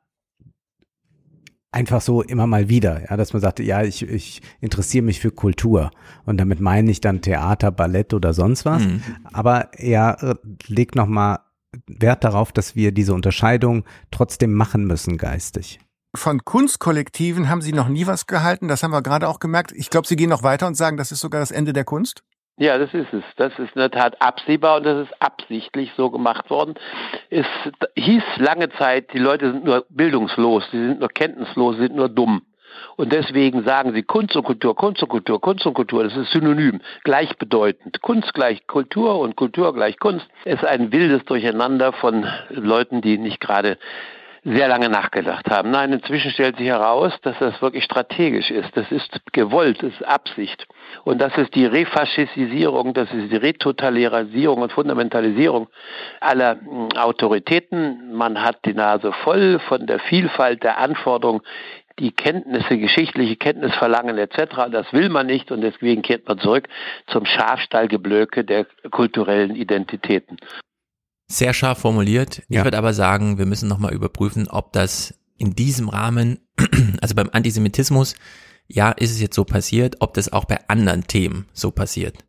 einfach 1.72 2.02
so 2.02 2.22
immer 2.22 2.48
mal 2.48 2.70
wieder, 2.70 3.10
ja, 3.10 3.18
dass 3.18 3.34
man 3.34 3.42
sagt, 3.42 3.60
ja, 3.60 3.84
ich, 3.84 4.02
ich 4.02 4.42
interessiere 4.62 5.04
mich 5.04 5.20
für 5.20 5.32
Kultur 5.32 5.92
und 6.26 6.38
damit 6.38 6.60
meine 6.60 6.90
ich 6.90 7.02
dann 7.02 7.22
Theater, 7.22 7.72
Ballett 7.72 8.14
oder 8.14 8.34
sonst 8.34 8.66
was. 8.66 8.84
Mhm. 8.84 9.02
Aber 9.34 9.74
er 9.74 10.24
äh, 10.24 10.36
legt 10.68 10.96
nochmal 10.96 11.40
Wert 11.86 12.24
darauf, 12.24 12.52
dass 12.52 12.76
wir 12.76 12.92
diese 12.92 13.14
Unterscheidung 13.14 13.84
trotzdem 14.12 14.54
machen 14.54 14.86
müssen 14.86 15.18
geistig. 15.18 15.80
Von 16.16 16.46
Kunstkollektiven 16.46 17.50
haben 17.50 17.62
Sie 17.62 17.74
noch 17.74 17.90
nie 17.90 18.08
was 18.08 18.26
gehalten, 18.26 18.68
das 18.68 18.82
haben 18.82 18.92
wir 18.92 19.04
gerade 19.04 19.28
auch 19.28 19.40
gemerkt. 19.40 19.74
Ich 19.74 19.90
glaube, 19.90 20.08
Sie 20.08 20.16
gehen 20.16 20.30
noch 20.30 20.44
weiter 20.44 20.66
und 20.66 20.76
sagen, 20.76 20.98
das 20.98 21.12
ist 21.12 21.20
sogar 21.20 21.42
das 21.42 21.52
Ende 21.52 21.74
der 21.74 21.84
Kunst. 21.84 22.24
Ja, 22.60 22.80
das 22.80 22.92
ist 22.94 23.14
es. 23.14 23.24
Das 23.36 23.54
ist 23.60 23.76
in 23.76 23.82
der 23.82 23.92
Tat 23.92 24.20
absehbar 24.20 24.78
und 24.78 24.86
das 24.86 25.08
ist 25.08 25.22
absichtlich 25.22 25.92
so 25.96 26.10
gemacht 26.10 26.50
worden. 26.50 26.74
Es 27.30 27.46
hieß 27.96 28.24
lange 28.38 28.70
Zeit, 28.72 29.14
die 29.14 29.20
Leute 29.20 29.52
sind 29.52 29.64
nur 29.64 29.86
bildungslos, 29.90 30.64
sie 30.72 30.88
sind 30.88 31.00
nur 31.00 31.10
kenntnislos, 31.10 31.76
sie 31.76 31.84
sind 31.84 31.96
nur 31.96 32.10
dumm. 32.10 32.42
Und 32.96 33.14
deswegen 33.14 33.64
sagen 33.64 33.94
sie 33.94 34.02
Kunst 34.02 34.36
und 34.36 34.44
Kultur, 34.44 34.76
Kunst 34.76 35.04
und 35.04 35.10
Kultur, 35.10 35.40
Kunst 35.40 35.68
und 35.68 35.76
Kultur, 35.76 36.04
das 36.04 36.16
ist 36.16 36.32
synonym, 36.32 36.82
gleichbedeutend. 37.04 38.02
Kunst 38.02 38.34
gleich 38.34 38.66
Kultur 38.66 39.20
und 39.20 39.36
Kultur 39.36 39.74
gleich 39.74 40.00
Kunst 40.00 40.28
ist 40.46 40.66
ein 40.66 40.92
wildes 40.92 41.24
Durcheinander 41.26 41.94
von 41.94 42.26
Leuten, 42.50 43.02
die 43.02 43.20
nicht 43.20 43.40
gerade 43.40 43.78
sehr 44.50 44.70
lange 44.70 44.88
nachgedacht 44.88 45.50
haben. 45.50 45.72
Nein, 45.72 45.92
inzwischen 45.92 46.32
stellt 46.32 46.58
sich 46.58 46.68
heraus, 46.68 47.14
dass 47.24 47.38
das 47.40 47.62
wirklich 47.62 47.84
strategisch 47.84 48.50
ist. 48.50 48.76
Das 48.76 48.90
ist 48.92 49.20
gewollt, 49.34 49.84
das 49.84 49.92
ist 49.92 50.06
Absicht. 50.06 50.66
Und 51.04 51.20
das 51.20 51.38
ist 51.38 51.54
die 51.54 51.66
Refaschisierung, 51.66 52.94
das 52.94 53.12
ist 53.12 53.30
die 53.30 53.36
Retotalisierung 53.36 54.62
und 54.62 54.72
Fundamentalisierung 54.72 55.68
aller 56.22 56.60
hm, 56.62 56.90
Autoritäten. 56.96 58.14
Man 58.14 58.42
hat 58.42 58.64
die 58.64 58.74
Nase 58.74 59.12
voll 59.12 59.60
von 59.68 59.86
der 59.86 60.00
Vielfalt 60.00 60.64
der 60.64 60.78
Anforderungen, 60.78 61.42
die 62.00 62.12
Kenntnisse, 62.12 62.78
geschichtliche 62.78 63.36
Kenntnis 63.36 63.76
verlangen 63.76 64.18
etc. 64.18 64.70
Das 64.72 64.94
will 64.94 65.10
man 65.10 65.28
nicht 65.28 65.52
und 65.52 65.60
deswegen 65.60 66.04
kehrt 66.04 66.26
man 66.26 66.40
zurück 66.40 66.70
zum 67.08 67.26
Schafstallgeblöke 67.26 68.46
der 68.46 68.66
kulturellen 68.92 69.56
Identitäten. 69.56 70.38
Sehr 71.30 71.54
scharf 71.54 71.80
formuliert. 71.80 72.44
Ja. 72.48 72.60
Ich 72.60 72.66
würde 72.66 72.78
aber 72.78 72.94
sagen, 72.94 73.38
wir 73.38 73.46
müssen 73.46 73.68
nochmal 73.68 73.94
überprüfen, 73.94 74.48
ob 74.48 74.74
das 74.74 75.14
in 75.38 75.56
diesem 75.56 75.90
Rahmen, 75.90 76.40
also 77.02 77.16
beim 77.16 77.30
Antisemitismus, 77.32 78.16
ja, 78.68 78.92
ist 78.92 79.12
es 79.12 79.22
jetzt 79.22 79.36
so 79.36 79.46
passiert, 79.46 79.98
ob 80.00 80.14
das 80.14 80.32
auch 80.32 80.46
bei 80.46 80.60
anderen 80.68 81.06
Themen 81.08 81.48
so 81.54 81.72
passiert. 81.72 82.26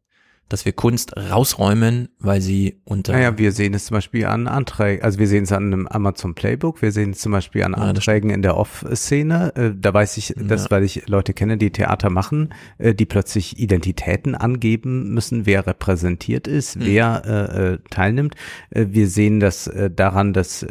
Dass 0.48 0.64
wir 0.64 0.72
Kunst 0.72 1.14
rausräumen, 1.16 2.08
weil 2.18 2.40
sie 2.40 2.80
unter. 2.84 3.12
Naja, 3.12 3.36
wir 3.36 3.52
sehen 3.52 3.74
es 3.74 3.84
zum 3.86 3.96
Beispiel 3.96 4.24
an 4.24 4.46
Anträgen, 4.46 5.04
also 5.04 5.18
wir 5.18 5.26
sehen 5.28 5.44
es 5.44 5.52
an 5.52 5.64
einem 5.72 5.86
Amazon 5.86 6.34
Playbook, 6.34 6.80
wir 6.80 6.90
sehen 6.90 7.10
es 7.10 7.18
zum 7.18 7.32
Beispiel 7.32 7.64
an 7.64 7.72
Ja, 7.72 7.78
Anträgen 7.78 8.30
in 8.30 8.40
der 8.42 8.56
Off-Szene. 8.56 9.54
Äh, 9.56 9.70
Da 9.78 9.92
weiß 9.92 10.16
ich 10.16 10.34
das, 10.38 10.64
Ja. 10.64 10.70
weil 10.70 10.84
ich 10.84 11.06
Leute 11.08 11.34
kenne, 11.34 11.58
die 11.58 11.70
Theater 11.70 12.08
machen, 12.08 12.54
äh, 12.78 12.94
die 12.94 13.04
plötzlich 13.04 13.58
Identitäten 13.58 14.34
angeben 14.34 15.12
müssen, 15.12 15.44
wer 15.44 15.66
repräsentiert 15.66 16.46
ist, 16.48 16.76
Mhm. 16.76 16.80
wer 16.86 17.22
äh, 17.26 17.72
äh, 17.74 17.78
teilnimmt. 17.90 18.34
Wir 18.70 19.08
sehen 19.08 19.40
das 19.40 19.70
daran, 19.94 20.32
dass 20.32 20.64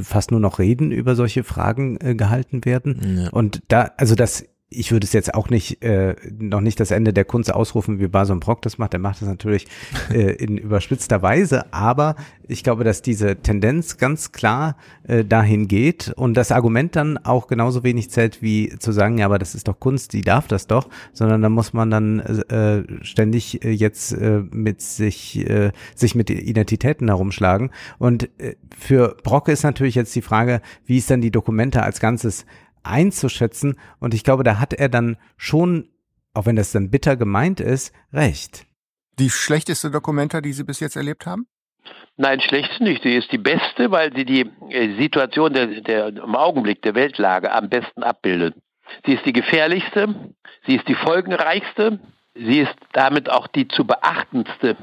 fast 0.00 0.30
nur 0.30 0.40
noch 0.40 0.58
Reden 0.58 0.90
über 0.90 1.14
solche 1.16 1.44
Fragen 1.44 1.98
gehalten 2.16 2.64
werden. 2.64 3.18
Ja. 3.24 3.28
Und 3.30 3.62
da, 3.68 3.90
also 3.96 4.14
das 4.14 4.44
ich 4.74 4.92
würde 4.92 5.04
es 5.04 5.12
jetzt 5.12 5.34
auch 5.34 5.50
nicht, 5.50 5.82
äh, 5.82 6.14
noch 6.38 6.60
nicht 6.60 6.80
das 6.80 6.90
Ende 6.90 7.12
der 7.12 7.24
Kunst 7.24 7.52
ausrufen, 7.52 7.98
wie 8.00 8.08
Bason 8.08 8.40
Brock 8.40 8.62
das 8.62 8.78
macht. 8.78 8.92
Der 8.92 9.00
macht 9.00 9.20
das 9.20 9.28
natürlich 9.28 9.66
äh, 10.12 10.32
in 10.32 10.58
überspitzter 10.58 11.22
Weise, 11.22 11.72
aber 11.72 12.16
ich 12.48 12.62
glaube, 12.62 12.84
dass 12.84 13.02
diese 13.02 13.36
Tendenz 13.36 13.96
ganz 13.96 14.32
klar 14.32 14.76
äh, 15.04 15.24
dahin 15.24 15.68
geht 15.68 16.12
und 16.16 16.34
das 16.34 16.52
Argument 16.52 16.96
dann 16.96 17.18
auch 17.18 17.46
genauso 17.46 17.84
wenig 17.84 18.10
zählt, 18.10 18.42
wie 18.42 18.76
zu 18.78 18.92
sagen, 18.92 19.18
ja, 19.18 19.26
aber 19.26 19.38
das 19.38 19.54
ist 19.54 19.68
doch 19.68 19.78
Kunst, 19.78 20.12
die 20.12 20.22
darf 20.22 20.48
das 20.48 20.66
doch, 20.66 20.88
sondern 21.12 21.42
da 21.42 21.48
muss 21.48 21.72
man 21.72 21.90
dann 21.90 22.20
äh, 22.20 22.82
ständig 23.04 23.64
äh, 23.64 23.70
jetzt 23.70 24.12
äh, 24.12 24.42
mit 24.50 24.80
sich, 24.80 25.38
äh, 25.48 25.72
sich 25.94 26.14
mit 26.14 26.30
Identitäten 26.30 27.08
herumschlagen. 27.08 27.70
Und 27.98 28.28
äh, 28.38 28.56
für 28.76 29.16
Brock 29.22 29.48
ist 29.48 29.62
natürlich 29.62 29.94
jetzt 29.94 30.14
die 30.14 30.22
Frage, 30.22 30.60
wie 30.84 30.98
ist 30.98 31.10
dann 31.10 31.20
die 31.20 31.30
Dokumente 31.30 31.82
als 31.82 32.00
Ganzes 32.00 32.44
einzuschätzen. 32.82 33.78
Und 33.98 34.14
ich 34.14 34.24
glaube, 34.24 34.44
da 34.44 34.58
hat 34.58 34.72
er 34.72 34.88
dann 34.88 35.16
schon, 35.36 35.88
auch 36.34 36.46
wenn 36.46 36.56
das 36.56 36.72
dann 36.72 36.90
bitter 36.90 37.16
gemeint 37.16 37.60
ist, 37.60 37.92
recht. 38.12 38.66
Die 39.18 39.30
schlechteste 39.30 39.90
Dokumenta, 39.90 40.40
die 40.40 40.52
Sie 40.52 40.64
bis 40.64 40.80
jetzt 40.80 40.96
erlebt 40.96 41.26
haben? 41.26 41.46
Nein, 42.16 42.40
schlecht 42.40 42.80
nicht. 42.80 43.02
Sie 43.02 43.16
ist 43.16 43.32
die 43.32 43.38
beste, 43.38 43.90
weil 43.90 44.14
sie 44.14 44.24
die 44.24 44.50
äh, 44.70 44.96
Situation 44.96 45.52
der, 45.52 45.66
der, 45.80 46.08
im 46.08 46.36
Augenblick 46.36 46.82
der 46.82 46.94
Weltlage 46.94 47.50
am 47.52 47.68
besten 47.68 48.02
abbildet. 48.02 48.54
Sie 49.06 49.14
ist 49.14 49.24
die 49.24 49.32
gefährlichste, 49.32 50.14
sie 50.66 50.76
ist 50.76 50.86
die 50.88 50.94
folgenreichste, 50.94 51.98
sie 52.34 52.60
ist 52.60 52.74
damit 52.92 53.30
auch 53.30 53.46
die 53.46 53.68
zu 53.68 53.86
beachtendste. 53.86 54.76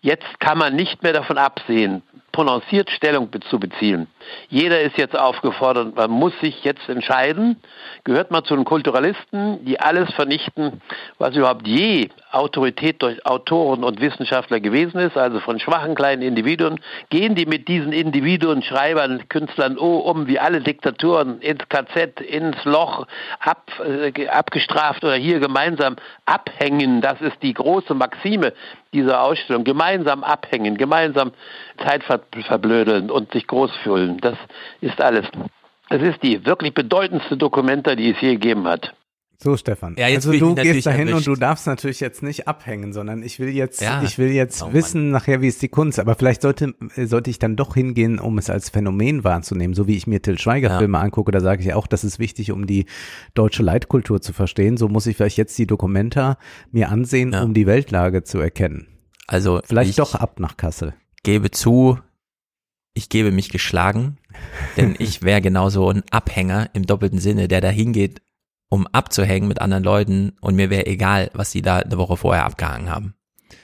Jetzt 0.00 0.38
kann 0.38 0.58
man 0.58 0.76
nicht 0.76 1.02
mehr 1.02 1.14
davon 1.14 1.38
absehen, 1.38 2.02
prononciert 2.38 2.88
Stellung 2.90 3.28
zu 3.50 3.58
beziehen. 3.58 4.06
Jeder 4.48 4.80
ist 4.80 4.96
jetzt 4.96 5.18
aufgefordert, 5.18 5.96
man 5.96 6.08
muss 6.08 6.32
sich 6.40 6.62
jetzt 6.62 6.88
entscheiden, 6.88 7.56
gehört 8.04 8.30
man 8.30 8.44
zu 8.44 8.54
den 8.54 8.64
Kulturalisten, 8.64 9.64
die 9.64 9.80
alles 9.80 10.08
vernichten, 10.14 10.80
was 11.18 11.34
überhaupt 11.34 11.66
je 11.66 12.10
Autorität 12.30 13.02
durch 13.02 13.26
Autoren 13.26 13.82
und 13.82 14.00
Wissenschaftler 14.00 14.60
gewesen 14.60 14.98
ist, 15.00 15.16
also 15.16 15.40
von 15.40 15.58
schwachen 15.58 15.96
kleinen 15.96 16.22
Individuen, 16.22 16.78
gehen 17.10 17.34
die 17.34 17.46
mit 17.46 17.66
diesen 17.66 17.92
Individuen, 17.92 18.62
Schreibern, 18.62 19.28
Künstlern 19.28 19.76
oh, 19.76 19.98
um 19.98 20.28
wie 20.28 20.38
alle 20.38 20.60
Diktaturen 20.60 21.40
ins 21.40 21.68
KZ, 21.68 22.20
ins 22.20 22.62
Loch, 22.64 23.06
ab, 23.40 23.72
äh, 23.84 24.28
abgestraft 24.28 25.02
oder 25.02 25.16
hier 25.16 25.40
gemeinsam 25.40 25.96
abhängen. 26.24 27.00
Das 27.00 27.20
ist 27.20 27.42
die 27.42 27.54
große 27.54 27.94
Maxime 27.94 28.52
dieser 28.92 29.22
Ausstellung. 29.22 29.64
Gemeinsam 29.64 30.22
abhängen, 30.22 30.76
gemeinsam 30.76 31.32
Zeit 31.84 32.04
ver 32.04 32.27
verblödeln 32.46 33.10
und 33.10 33.32
sich 33.32 33.46
groß 33.46 33.70
fühlen. 33.82 34.18
Das 34.20 34.36
ist 34.80 35.00
alles. 35.00 35.26
Es 35.90 36.02
ist 36.02 36.22
die 36.22 36.44
wirklich 36.44 36.74
bedeutendste 36.74 37.36
Dokumenta, 37.36 37.94
die 37.96 38.10
es 38.10 38.20
je 38.20 38.32
gegeben 38.34 38.66
hat. 38.66 38.94
So, 39.40 39.56
Stefan. 39.56 39.94
Ja, 39.96 40.08
jetzt 40.08 40.26
also 40.26 40.36
du 40.36 40.54
gehst 40.56 40.84
dahin 40.84 41.06
erwischt. 41.06 41.28
und 41.28 41.36
du 41.36 41.40
darfst 41.40 41.68
natürlich 41.68 42.00
jetzt 42.00 42.24
nicht 42.24 42.48
abhängen, 42.48 42.92
sondern 42.92 43.22
ich 43.22 43.38
will 43.38 43.50
jetzt, 43.50 43.80
Ja. 43.80 44.02
ich 44.02 44.18
will 44.18 44.32
jetzt 44.32 44.60
Oh 44.62 44.64
Mann. 44.66 44.74
wissen 44.74 45.10
nachher, 45.12 45.40
wie 45.40 45.46
ist 45.46 45.62
die 45.62 45.68
Kunst. 45.68 46.00
Aber 46.00 46.16
vielleicht 46.16 46.42
sollte, 46.42 46.74
sollte 46.96 47.30
ich 47.30 47.38
dann 47.38 47.54
doch 47.54 47.74
hingehen, 47.74 48.18
um 48.18 48.36
es 48.38 48.50
als 48.50 48.68
Phänomen 48.68 49.22
wahrzunehmen. 49.22 49.74
So 49.74 49.86
wie 49.86 49.96
ich 49.96 50.08
mir 50.08 50.20
Till 50.22 50.40
Schweiger 50.40 50.70
Ja. 50.70 50.78
Filme 50.78 50.98
angucke, 50.98 51.30
da 51.30 51.38
sage 51.38 51.62
ich 51.62 51.72
auch, 51.72 51.86
das 51.86 52.02
ist 52.02 52.18
wichtig, 52.18 52.50
um 52.50 52.66
die 52.66 52.86
deutsche 53.34 53.62
Leitkultur 53.62 54.20
zu 54.20 54.32
verstehen. 54.32 54.76
So 54.76 54.88
muss 54.88 55.06
ich 55.06 55.16
vielleicht 55.16 55.36
jetzt 55.38 55.56
die 55.56 55.68
Dokumenta 55.68 56.36
mir 56.72 56.88
ansehen, 56.90 57.32
Ja. 57.32 57.44
um 57.44 57.54
die 57.54 57.68
Weltlage 57.68 58.24
zu 58.24 58.40
erkennen. 58.40 58.88
Also 59.28 59.60
vielleicht 59.64 60.00
doch 60.00 60.16
ab 60.16 60.40
nach 60.40 60.56
Kassel. 60.56 60.94
Gebe 61.22 61.52
zu, 61.52 62.00
ich 62.98 63.08
gebe 63.08 63.30
mich 63.30 63.48
geschlagen, 63.48 64.18
denn 64.76 64.96
ich 64.98 65.22
wäre 65.22 65.40
genauso 65.40 65.88
ein 65.88 66.02
Abhänger 66.10 66.68
im 66.74 66.84
doppelten 66.84 67.20
Sinne, 67.20 67.48
der 67.48 67.60
da 67.60 67.68
hingeht, 67.68 68.20
um 68.68 68.86
abzuhängen 68.88 69.48
mit 69.48 69.60
anderen 69.60 69.84
Leuten 69.84 70.32
und 70.40 70.56
mir 70.56 70.68
wäre 70.68 70.86
egal, 70.86 71.30
was 71.32 71.52
die 71.52 71.62
da 71.62 71.78
eine 71.78 71.96
Woche 71.96 72.16
vorher 72.16 72.44
abgehangen 72.44 72.90
haben. 72.90 73.14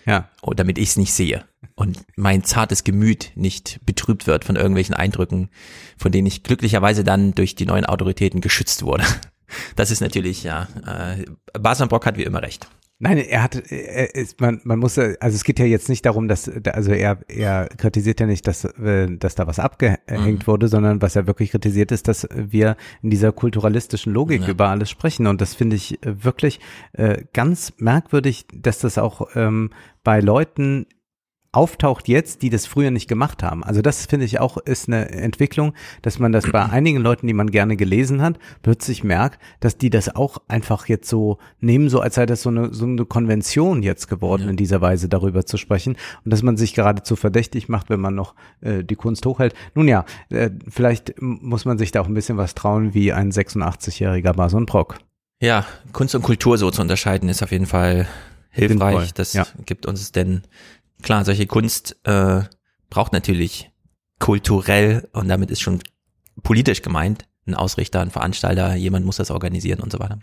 Ja. 0.06 0.30
Und 0.40 0.60
damit 0.60 0.78
ich 0.78 0.90
es 0.90 0.96
nicht 0.96 1.12
sehe 1.12 1.44
und 1.74 2.04
mein 2.16 2.44
zartes 2.44 2.84
Gemüt 2.84 3.32
nicht 3.34 3.80
betrübt 3.84 4.26
wird 4.26 4.44
von 4.44 4.56
irgendwelchen 4.56 4.94
Eindrücken, 4.94 5.50
von 5.98 6.12
denen 6.12 6.26
ich 6.26 6.42
glücklicherweise 6.42 7.04
dann 7.04 7.34
durch 7.34 7.54
die 7.54 7.66
neuen 7.66 7.86
Autoritäten 7.86 8.40
geschützt 8.40 8.84
wurde. 8.84 9.04
Das 9.76 9.90
ist 9.90 10.00
natürlich, 10.00 10.42
ja, 10.42 10.66
äh, 10.86 11.26
Basan 11.52 11.88
Brock 11.88 12.06
hat 12.06 12.16
wie 12.16 12.24
immer 12.24 12.42
recht. 12.42 12.66
Nein, 13.00 13.18
er 13.18 13.42
hat, 13.42 13.56
er 13.70 14.14
ist, 14.14 14.40
man, 14.40 14.60
man 14.64 14.78
muss, 14.78 14.98
also 14.98 15.34
es 15.34 15.42
geht 15.42 15.58
ja 15.58 15.64
jetzt 15.64 15.88
nicht 15.88 16.06
darum, 16.06 16.28
dass, 16.28 16.48
also 16.48 16.92
er, 16.92 17.18
er 17.28 17.68
kritisiert 17.76 18.20
ja 18.20 18.26
nicht, 18.26 18.46
dass, 18.46 18.64
äh, 18.64 19.08
dass 19.16 19.34
da 19.34 19.48
was 19.48 19.58
abgehängt 19.58 20.06
mhm. 20.08 20.46
wurde, 20.46 20.68
sondern 20.68 21.02
was 21.02 21.16
er 21.16 21.26
wirklich 21.26 21.50
kritisiert 21.50 21.90
ist, 21.90 22.06
dass 22.06 22.28
wir 22.32 22.76
in 23.02 23.10
dieser 23.10 23.32
kulturalistischen 23.32 24.12
Logik 24.12 24.42
ja. 24.42 24.48
über 24.48 24.68
alles 24.68 24.90
sprechen. 24.90 25.26
Und 25.26 25.40
das 25.40 25.54
finde 25.54 25.74
ich 25.74 25.98
wirklich 26.02 26.60
äh, 26.92 27.24
ganz 27.32 27.72
merkwürdig, 27.78 28.46
dass 28.54 28.78
das 28.78 28.96
auch 28.96 29.28
ähm, 29.34 29.70
bei 30.04 30.20
Leuten 30.20 30.86
auftaucht 31.56 32.08
jetzt, 32.08 32.42
die 32.42 32.50
das 32.50 32.66
früher 32.66 32.90
nicht 32.90 33.08
gemacht 33.08 33.42
haben. 33.42 33.64
Also 33.64 33.82
das 33.82 34.06
finde 34.06 34.26
ich 34.26 34.40
auch 34.40 34.58
ist 34.58 34.88
eine 34.88 35.10
Entwicklung, 35.10 35.74
dass 36.02 36.18
man 36.18 36.32
das 36.32 36.50
bei 36.50 36.62
einigen 36.70 36.98
Leuten, 36.98 37.26
die 37.26 37.34
man 37.34 37.50
gerne 37.50 37.76
gelesen 37.76 38.22
hat, 38.22 38.38
plötzlich 38.62 39.04
merkt, 39.04 39.40
dass 39.60 39.78
die 39.78 39.90
das 39.90 40.14
auch 40.14 40.38
einfach 40.48 40.88
jetzt 40.88 41.08
so 41.08 41.38
nehmen, 41.60 41.88
so 41.88 42.00
als 42.00 42.16
sei 42.16 42.26
das 42.26 42.42
so 42.42 42.50
eine, 42.50 42.72
so 42.72 42.86
eine 42.86 43.04
Konvention 43.04 43.82
jetzt 43.82 44.08
geworden, 44.08 44.44
ja. 44.44 44.50
in 44.50 44.56
dieser 44.56 44.80
Weise 44.80 45.08
darüber 45.08 45.46
zu 45.46 45.56
sprechen 45.56 45.96
und 46.24 46.32
dass 46.32 46.42
man 46.42 46.56
sich 46.56 46.74
geradezu 46.74 47.16
verdächtig 47.16 47.68
macht, 47.68 47.90
wenn 47.90 48.00
man 48.00 48.14
noch 48.14 48.34
äh, 48.60 48.82
die 48.84 48.96
Kunst 48.96 49.24
hochhält. 49.26 49.54
Nun 49.74 49.88
ja, 49.88 50.04
äh, 50.30 50.50
vielleicht 50.68 51.14
muss 51.20 51.64
man 51.64 51.78
sich 51.78 51.92
da 51.92 52.00
auch 52.00 52.08
ein 52.08 52.14
bisschen 52.14 52.36
was 52.36 52.54
trauen, 52.54 52.94
wie 52.94 53.12
ein 53.12 53.30
86-jähriger 53.30 54.32
Bason 54.32 54.66
Brock. 54.66 54.98
Ja, 55.40 55.66
Kunst 55.92 56.14
und 56.14 56.22
Kultur 56.22 56.58
so 56.58 56.70
zu 56.70 56.80
unterscheiden 56.80 57.28
ist 57.28 57.42
auf 57.42 57.52
jeden 57.52 57.66
Fall 57.66 58.06
hilfreich. 58.50 58.68
Sinnvoll, 58.68 59.08
das 59.14 59.32
ja. 59.32 59.46
gibt 59.66 59.86
uns 59.86 60.12
denn 60.12 60.42
klar, 61.04 61.24
solche 61.24 61.46
Kunst 61.46 61.96
äh, 62.04 62.42
braucht 62.90 63.12
natürlich 63.12 63.70
kulturell 64.18 65.08
und 65.12 65.28
damit 65.28 65.50
ist 65.50 65.60
schon 65.60 65.80
politisch 66.42 66.82
gemeint, 66.82 67.26
ein 67.46 67.54
Ausrichter, 67.54 68.00
ein 68.00 68.10
Veranstalter, 68.10 68.74
jemand 68.74 69.06
muss 69.06 69.16
das 69.16 69.30
organisieren 69.30 69.80
und 69.80 69.92
so 69.92 69.98
weiter. 69.98 70.18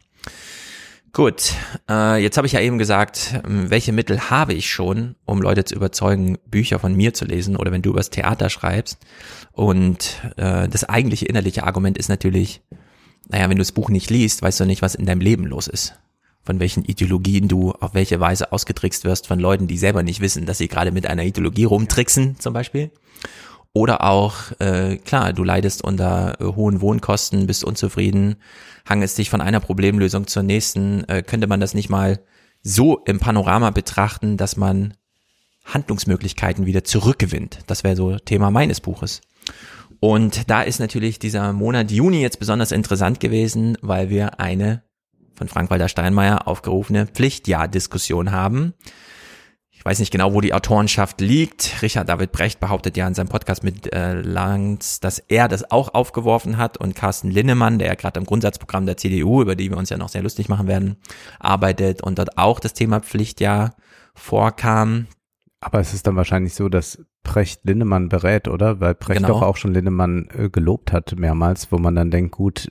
Gut, 1.13 1.53
äh, 1.89 2.21
jetzt 2.23 2.37
habe 2.37 2.47
ich 2.47 2.53
ja 2.53 2.61
eben 2.61 2.77
gesagt, 2.77 3.41
ähm, 3.45 3.69
welche 3.69 3.91
Mittel 3.91 4.29
habe 4.29 4.53
ich 4.53 4.69
schon, 4.71 5.15
um 5.25 5.41
Leute 5.41 5.65
zu 5.65 5.75
überzeugen, 5.75 6.37
Bücher 6.45 6.79
von 6.79 6.95
mir 6.95 7.13
zu 7.13 7.25
lesen 7.25 7.57
oder 7.57 7.71
wenn 7.71 7.81
du 7.81 7.89
übers 7.89 8.09
Theater 8.09 8.49
schreibst. 8.49 8.97
Und 9.51 10.21
äh, 10.37 10.69
das 10.69 10.85
eigentliche 10.85 11.25
innerliche 11.25 11.65
Argument 11.65 11.97
ist 11.97 12.07
natürlich, 12.07 12.61
naja, 13.27 13.49
wenn 13.49 13.57
du 13.57 13.61
das 13.61 13.73
Buch 13.73 13.89
nicht 13.89 14.09
liest, 14.09 14.41
weißt 14.41 14.61
du 14.61 14.65
nicht, 14.65 14.81
was 14.81 14.95
in 14.95 15.05
deinem 15.05 15.19
Leben 15.19 15.45
los 15.45 15.67
ist 15.67 15.95
von 16.43 16.59
welchen 16.59 16.83
Ideologien 16.83 17.47
du 17.47 17.71
auf 17.71 17.93
welche 17.93 18.19
Weise 18.19 18.51
ausgetrickst 18.51 19.03
wirst 19.03 19.27
von 19.27 19.39
Leuten, 19.39 19.67
die 19.67 19.77
selber 19.77 20.03
nicht 20.03 20.21
wissen, 20.21 20.45
dass 20.45 20.57
sie 20.57 20.67
gerade 20.67 20.91
mit 20.91 21.05
einer 21.07 21.23
Ideologie 21.23 21.65
rumtricksen 21.65 22.39
zum 22.39 22.53
Beispiel. 22.53 22.91
Oder 23.73 24.03
auch, 24.03 24.35
äh, 24.59 24.97
klar, 24.97 25.31
du 25.31 25.43
leidest 25.43 25.83
unter 25.83 26.41
äh, 26.41 26.43
hohen 26.43 26.81
Wohnkosten, 26.81 27.47
bist 27.47 27.63
unzufrieden, 27.63 28.35
hangest 28.87 29.17
dich 29.17 29.29
von 29.29 29.39
einer 29.39 29.61
Problemlösung 29.61 30.27
zur 30.27 30.43
nächsten. 30.43 31.05
Äh, 31.05 31.23
könnte 31.23 31.47
man 31.47 31.61
das 31.61 31.73
nicht 31.73 31.89
mal 31.89 32.19
so 32.63 32.97
im 33.05 33.19
Panorama 33.19 33.69
betrachten, 33.71 34.35
dass 34.35 34.57
man 34.57 34.95
Handlungsmöglichkeiten 35.63 36.65
wieder 36.65 36.83
zurückgewinnt? 36.83 37.59
Das 37.67 37.85
wäre 37.85 37.95
so 37.95 38.17
Thema 38.17 38.51
meines 38.51 38.81
Buches. 38.81 39.21
Und 40.01 40.49
da 40.49 40.63
ist 40.63 40.79
natürlich 40.79 41.19
dieser 41.19 41.53
Monat 41.53 41.91
Juni 41.91 42.21
jetzt 42.21 42.39
besonders 42.39 42.71
interessant 42.71 43.19
gewesen, 43.19 43.77
weil 43.81 44.09
wir 44.09 44.39
eine 44.39 44.83
von 45.41 45.47
Frank-Walter 45.47 45.89
Steinmeier 45.89 46.47
aufgerufene 46.47 47.07
Pflichtjahr-Diskussion 47.07 48.31
haben. 48.31 48.75
Ich 49.71 49.83
weiß 49.83 49.97
nicht 49.97 50.11
genau, 50.11 50.35
wo 50.35 50.41
die 50.41 50.53
Autorenschaft 50.53 51.19
liegt. 51.19 51.81
Richard 51.81 52.07
David 52.09 52.31
Brecht 52.31 52.59
behauptet 52.59 52.95
ja 52.95 53.07
in 53.07 53.15
seinem 53.15 53.29
Podcast 53.29 53.63
mit 53.63 53.91
äh, 53.91 54.21
Lanz, 54.21 54.99
dass 54.99 55.17
er 55.17 55.47
das 55.47 55.71
auch 55.71 55.95
aufgeworfen 55.95 56.57
hat 56.57 56.77
und 56.77 56.93
Carsten 56.93 57.31
Linnemann, 57.31 57.79
der 57.79 57.87
ja 57.87 57.95
gerade 57.95 58.19
am 58.19 58.27
Grundsatzprogramm 58.27 58.85
der 58.85 58.97
CDU, 58.97 59.41
über 59.41 59.55
die 59.55 59.71
wir 59.71 59.77
uns 59.77 59.89
ja 59.89 59.97
noch 59.97 60.09
sehr 60.09 60.21
lustig 60.21 60.47
machen 60.47 60.67
werden, 60.67 60.97
arbeitet 61.39 62.03
und 62.03 62.19
dort 62.19 62.37
auch 62.37 62.59
das 62.59 62.73
Thema 62.73 62.99
Pflichtjahr 62.99 63.73
vorkam. 64.13 65.07
Aber 65.59 65.79
es 65.79 65.95
ist 65.95 66.05
dann 66.05 66.15
wahrscheinlich 66.17 66.53
so, 66.53 66.69
dass 66.69 67.03
Brecht 67.23 67.61
Linnemann 67.63 68.09
berät, 68.09 68.47
oder? 68.47 68.79
Weil 68.79 68.93
Brecht 68.93 69.21
genau. 69.21 69.29
doch 69.29 69.41
auch 69.41 69.57
schon 69.57 69.73
Linnemann 69.73 70.29
äh, 70.37 70.49
gelobt 70.51 70.93
hat 70.93 71.15
mehrmals, 71.17 71.71
wo 71.71 71.79
man 71.79 71.95
dann 71.95 72.11
denkt, 72.11 72.33
gut, 72.35 72.69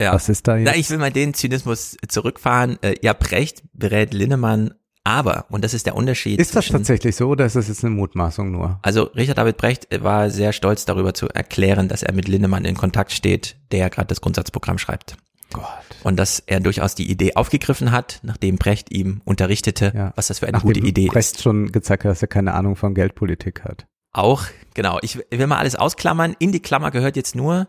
ja. 0.00 0.14
Was 0.14 0.28
ist 0.28 0.48
da 0.48 0.56
jetzt? 0.56 0.66
Na, 0.66 0.76
ich 0.76 0.90
will 0.90 0.98
mal 0.98 1.12
den 1.12 1.34
Zynismus 1.34 1.96
zurückfahren. 2.08 2.78
Äh, 2.82 2.96
ja, 3.02 3.12
Brecht 3.12 3.62
berät 3.72 4.14
Linnemann, 4.14 4.74
aber, 5.08 5.46
und 5.48 5.64
das 5.64 5.72
ist 5.72 5.86
der 5.86 5.96
Unterschied. 5.96 6.38
Ist 6.38 6.54
das 6.54 6.66
tatsächlich 6.66 7.16
so 7.16 7.28
oder 7.28 7.46
ist 7.46 7.56
das 7.56 7.68
jetzt 7.68 7.82
eine 7.82 7.94
Mutmaßung 7.94 8.50
nur? 8.50 8.78
Also 8.82 9.04
Richard 9.04 9.38
David 9.38 9.56
Brecht 9.56 9.88
war 10.02 10.28
sehr 10.28 10.52
stolz 10.52 10.84
darüber 10.84 11.14
zu 11.14 11.28
erklären, 11.28 11.88
dass 11.88 12.02
er 12.02 12.12
mit 12.12 12.28
Linnemann 12.28 12.66
in 12.66 12.76
Kontakt 12.76 13.12
steht, 13.12 13.56
der 13.72 13.88
gerade 13.88 14.08
das 14.08 14.20
Grundsatzprogramm 14.20 14.76
schreibt. 14.76 15.16
Gott. 15.52 15.64
Und 16.02 16.16
dass 16.16 16.40
er 16.40 16.60
durchaus 16.60 16.94
die 16.94 17.10
Idee 17.10 17.36
aufgegriffen 17.36 17.90
hat, 17.90 18.20
nachdem 18.22 18.56
Brecht 18.56 18.92
ihm 18.92 19.22
unterrichtete, 19.24 19.92
ja. 19.94 20.12
was 20.14 20.26
das 20.26 20.40
für 20.40 20.46
eine 20.46 20.58
nachdem 20.58 20.74
gute 20.74 20.80
Idee 20.80 21.06
Brecht 21.06 21.28
ist. 21.28 21.32
Brecht 21.32 21.42
schon 21.42 21.72
gezeigt 21.72 22.04
hat, 22.04 22.10
dass 22.10 22.20
er 22.20 22.28
keine 22.28 22.52
Ahnung 22.52 22.76
von 22.76 22.92
Geldpolitik 22.92 23.64
hat. 23.64 23.86
Auch, 24.12 24.44
genau. 24.74 24.98
Ich 25.00 25.18
will 25.30 25.46
mal 25.46 25.56
alles 25.56 25.74
ausklammern. 25.74 26.36
In 26.38 26.52
die 26.52 26.60
Klammer 26.60 26.90
gehört 26.90 27.16
jetzt 27.16 27.34
nur, 27.34 27.66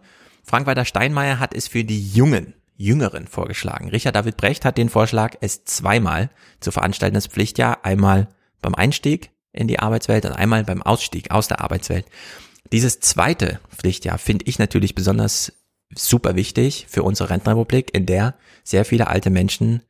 Frank-Walter 0.50 0.84
Steinmeier 0.84 1.38
hat 1.38 1.54
es 1.54 1.68
für 1.68 1.84
die 1.84 2.10
Jungen, 2.10 2.56
Jüngeren 2.76 3.28
vorgeschlagen. 3.28 3.90
Richard 3.90 4.16
David 4.16 4.36
Brecht 4.36 4.66
hat 4.66 4.80
den 4.80 4.90
Vorschlag, 4.90 5.36
es 5.42 5.64
zweimal 5.64 6.32
zu 6.60 6.72
veranstalten, 6.72 7.14
das 7.14 7.28
Pflichtjahr, 7.28 7.86
einmal 7.86 8.30
beim 8.60 8.74
Einstieg 8.74 9.30
in 9.52 9.68
die 9.68 9.78
Arbeitswelt 9.78 10.26
und 10.26 10.32
einmal 10.32 10.64
beim 10.64 10.82
Ausstieg 10.82 11.30
aus 11.30 11.50
der 11.50 11.62
Arbeitswelt. 11.62 12.08
Dieses 12.72 13.00
zweite 13.00 13.60
Pflichtjahr 13.70 14.18
finde 14.18 14.46
ich 14.48 14.58
natürlich 14.58 14.96
besonders 14.96 15.54
super 15.94 16.36
wichtig 16.36 16.88
für 16.90 17.04
unsere 17.04 17.30
Rentenrepublik, 17.30 17.94
in 17.94 18.08
der 18.08 18.34
sehr 18.64 18.86
viele 18.86 19.06
alte 19.06 19.30
Menschen 19.30 19.84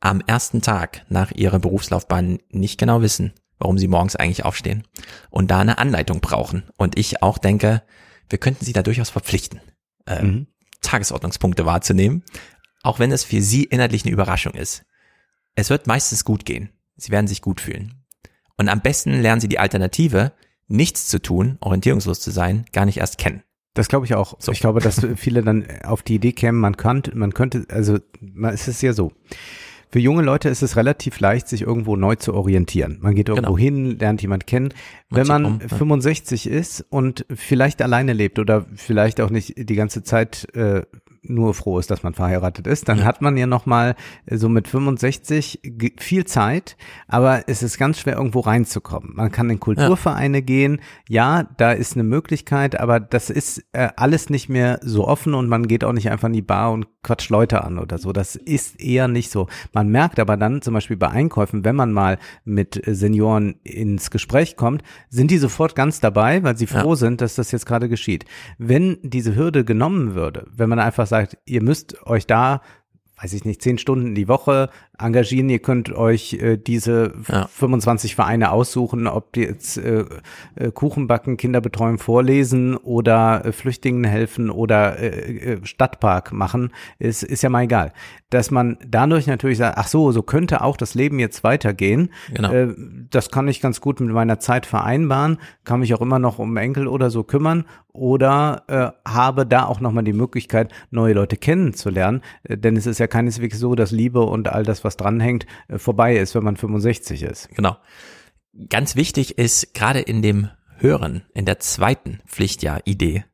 am 0.00 0.20
ersten 0.26 0.60
Tag 0.60 1.06
nach 1.08 1.30
ihrer 1.30 1.58
Berufslaufbahn 1.58 2.38
nicht 2.50 2.78
genau 2.78 3.00
wissen, 3.00 3.32
warum 3.58 3.78
sie 3.78 3.88
morgens 3.88 4.16
eigentlich 4.16 4.44
aufstehen 4.44 4.86
und 5.30 5.50
da 5.50 5.60
eine 5.60 5.78
Anleitung 5.78 6.20
brauchen. 6.20 6.64
Und 6.76 6.98
ich 6.98 7.22
auch 7.22 7.38
denke, 7.38 7.82
wir 8.28 8.38
könnten 8.38 8.66
sie 8.66 8.74
da 8.74 8.82
durchaus 8.82 9.08
verpflichten 9.08 9.62
äh, 10.06 10.22
mhm. 10.22 10.46
Tagesordnungspunkte 10.80 11.66
wahrzunehmen, 11.66 12.24
auch 12.82 12.98
wenn 12.98 13.12
es 13.12 13.24
für 13.24 13.40
sie 13.40 13.64
inhaltlich 13.64 14.04
eine 14.04 14.12
Überraschung 14.12 14.54
ist. 14.54 14.84
Es 15.54 15.70
wird 15.70 15.86
meistens 15.86 16.24
gut 16.24 16.44
gehen. 16.44 16.70
Sie 16.96 17.10
werden 17.10 17.26
sich 17.26 17.42
gut 17.42 17.60
fühlen. 17.60 18.04
Und 18.56 18.68
am 18.68 18.80
besten 18.80 19.20
lernen 19.20 19.40
sie 19.40 19.48
die 19.48 19.58
Alternative, 19.58 20.32
nichts 20.68 21.08
zu 21.08 21.20
tun, 21.20 21.58
orientierungslos 21.60 22.20
zu 22.20 22.30
sein, 22.30 22.64
gar 22.72 22.84
nicht 22.84 22.98
erst 22.98 23.18
kennen. 23.18 23.42
Das 23.74 23.88
glaube 23.88 24.06
ich 24.06 24.14
auch. 24.14 24.36
So. 24.38 24.52
Ich 24.52 24.60
glaube, 24.60 24.80
dass 24.80 25.06
viele 25.16 25.42
dann 25.42 25.66
auf 25.84 26.02
die 26.02 26.16
Idee 26.16 26.32
kämen, 26.32 26.60
man 26.60 26.76
könnte, 26.76 27.16
man 27.16 27.32
könnte, 27.32 27.66
also 27.70 27.98
es 28.52 28.68
ist 28.68 28.82
ja 28.82 28.92
so. 28.92 29.12
Für 29.92 29.98
junge 29.98 30.22
Leute 30.22 30.48
ist 30.48 30.62
es 30.62 30.76
relativ 30.76 31.20
leicht, 31.20 31.48
sich 31.48 31.60
irgendwo 31.60 31.96
neu 31.96 32.14
zu 32.14 32.32
orientieren. 32.32 32.96
Man 33.02 33.14
geht 33.14 33.28
irgendwo 33.28 33.52
genau. 33.52 33.58
hin, 33.58 33.98
lernt 33.98 34.22
jemand 34.22 34.46
kennen. 34.46 34.72
Wenn 35.10 35.26
man 35.26 35.44
um, 35.44 35.60
65 35.60 36.46
ist 36.46 36.86
und 36.88 37.26
vielleicht 37.28 37.82
alleine 37.82 38.14
lebt 38.14 38.38
oder 38.38 38.64
vielleicht 38.74 39.20
auch 39.20 39.28
nicht 39.28 39.68
die 39.68 39.74
ganze 39.74 40.02
Zeit 40.02 40.48
äh, 40.54 40.82
nur 41.22 41.54
froh 41.54 41.78
ist, 41.78 41.90
dass 41.90 42.02
man 42.02 42.14
verheiratet 42.14 42.66
ist, 42.66 42.88
dann 42.88 43.04
hat 43.04 43.22
man 43.22 43.36
ja 43.36 43.46
noch 43.46 43.66
mal 43.66 43.94
äh, 44.26 44.36
so 44.36 44.48
mit 44.48 44.68
65 44.68 45.60
viel 45.98 46.24
Zeit, 46.24 46.76
aber 47.06 47.44
es 47.46 47.62
ist 47.62 47.78
ganz 47.78 48.00
schwer 48.00 48.16
irgendwo 48.16 48.40
reinzukommen. 48.40 49.12
Man 49.14 49.30
kann 49.30 49.48
in 49.50 49.60
Kulturvereine 49.60 50.38
ja. 50.38 50.44
gehen, 50.44 50.80
ja, 51.08 51.44
da 51.56 51.72
ist 51.72 51.94
eine 51.94 52.02
Möglichkeit, 52.02 52.78
aber 52.78 52.98
das 53.00 53.30
ist 53.30 53.64
äh, 53.72 53.88
alles 53.96 54.30
nicht 54.30 54.48
mehr 54.48 54.80
so 54.82 55.06
offen 55.06 55.34
und 55.34 55.48
man 55.48 55.68
geht 55.68 55.84
auch 55.84 55.92
nicht 55.92 56.10
einfach 56.10 56.28
in 56.28 56.34
die 56.34 56.42
Bar 56.42 56.72
und 56.72 56.86
quatscht 57.02 57.30
Leute 57.30 57.62
an 57.64 57.78
oder 57.78 57.98
so. 57.98 58.12
Das 58.12 58.36
ist 58.36 58.80
eher 58.80 59.08
nicht 59.08 59.30
so. 59.30 59.48
Man 59.72 59.88
merkt 59.88 60.18
aber 60.18 60.36
dann 60.36 60.62
zum 60.62 60.74
Beispiel 60.74 60.96
bei 60.96 61.08
Einkäufen, 61.08 61.64
wenn 61.64 61.76
man 61.76 61.92
mal 61.92 62.18
mit 62.44 62.80
Senioren 62.86 63.56
ins 63.62 64.10
Gespräch 64.10 64.56
kommt, 64.56 64.82
sind 65.08 65.30
die 65.30 65.38
sofort 65.38 65.74
ganz 65.74 66.00
dabei, 66.00 66.42
weil 66.42 66.56
sie 66.56 66.66
froh 66.66 66.90
ja. 66.90 66.96
sind, 66.96 67.20
dass 67.20 67.34
das 67.34 67.52
jetzt 67.52 67.66
gerade 67.66 67.88
geschieht. 67.88 68.24
Wenn 68.58 68.98
diese 69.02 69.34
Hürde 69.34 69.64
genommen 69.64 70.14
würde, 70.14 70.46
wenn 70.54 70.68
man 70.68 70.78
einfach 70.78 71.06
sagt, 71.12 71.38
ihr 71.44 71.62
müsst 71.62 72.06
euch 72.06 72.26
da 72.26 72.62
weiß 73.22 73.34
ich 73.34 73.44
nicht, 73.44 73.62
zehn 73.62 73.78
Stunden 73.78 74.14
die 74.14 74.26
Woche 74.26 74.68
engagieren. 74.98 75.48
Ihr 75.48 75.60
könnt 75.60 75.92
euch 75.92 76.34
äh, 76.34 76.56
diese 76.56 77.12
ja. 77.28 77.46
25 77.46 78.16
Vereine 78.16 78.50
aussuchen, 78.50 79.06
ob 79.06 79.32
die 79.32 79.42
jetzt 79.42 79.78
äh, 79.78 80.04
äh, 80.56 80.72
Kuchen 80.72 81.06
backen, 81.06 81.36
Kinder 81.36 81.60
betreuen, 81.60 81.98
vorlesen 81.98 82.76
oder 82.76 83.44
äh, 83.44 83.52
Flüchtlingen 83.52 84.04
helfen 84.04 84.50
oder 84.50 84.98
äh, 84.98 85.52
äh, 85.52 85.64
Stadtpark 85.64 86.32
machen, 86.32 86.72
ist, 86.98 87.22
ist 87.22 87.42
ja 87.42 87.48
mal 87.48 87.62
egal. 87.62 87.92
Dass 88.32 88.50
man 88.50 88.78
dadurch 88.86 89.26
natürlich 89.26 89.58
sagt, 89.58 89.76
ach 89.76 89.86
so, 89.86 90.10
so 90.10 90.22
könnte 90.22 90.62
auch 90.62 90.78
das 90.78 90.94
Leben 90.94 91.18
jetzt 91.18 91.44
weitergehen. 91.44 92.08
Genau. 92.32 92.50
Äh, 92.50 92.74
das 93.10 93.30
kann 93.30 93.46
ich 93.46 93.60
ganz 93.60 93.82
gut 93.82 94.00
mit 94.00 94.08
meiner 94.10 94.40
Zeit 94.40 94.64
vereinbaren, 94.64 95.36
kann 95.64 95.80
mich 95.80 95.92
auch 95.92 96.00
immer 96.00 96.18
noch 96.18 96.38
um 96.38 96.56
Enkel 96.56 96.86
oder 96.86 97.10
so 97.10 97.24
kümmern 97.24 97.66
oder 97.92 98.62
äh, 99.04 99.10
habe 99.10 99.46
da 99.46 99.66
auch 99.66 99.80
nochmal 99.80 100.04
die 100.04 100.14
Möglichkeit, 100.14 100.72
neue 100.90 101.12
Leute 101.12 101.36
kennenzulernen. 101.36 102.22
Äh, 102.44 102.56
denn 102.56 102.74
es 102.74 102.86
ist 102.86 103.00
ja 103.00 103.06
keineswegs 103.06 103.58
so, 103.58 103.74
dass 103.74 103.90
Liebe 103.90 104.22
und 104.22 104.48
all 104.48 104.62
das, 104.62 104.82
was 104.82 104.96
dranhängt, 104.96 105.44
äh, 105.68 105.76
vorbei 105.76 106.16
ist, 106.16 106.34
wenn 106.34 106.44
man 106.44 106.56
65 106.56 107.22
ist. 107.24 107.50
Genau. 107.50 107.76
Ganz 108.70 108.96
wichtig 108.96 109.36
ist 109.36 109.74
gerade 109.74 110.00
in 110.00 110.22
dem 110.22 110.48
Hören, 110.78 111.22
in 111.34 111.44
der 111.44 111.58
zweiten 111.58 112.20
Pflichtjahr-Idee, 112.26 113.24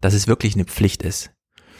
dass 0.00 0.14
es 0.14 0.28
wirklich 0.28 0.54
eine 0.54 0.64
Pflicht 0.64 1.02
ist. 1.02 1.32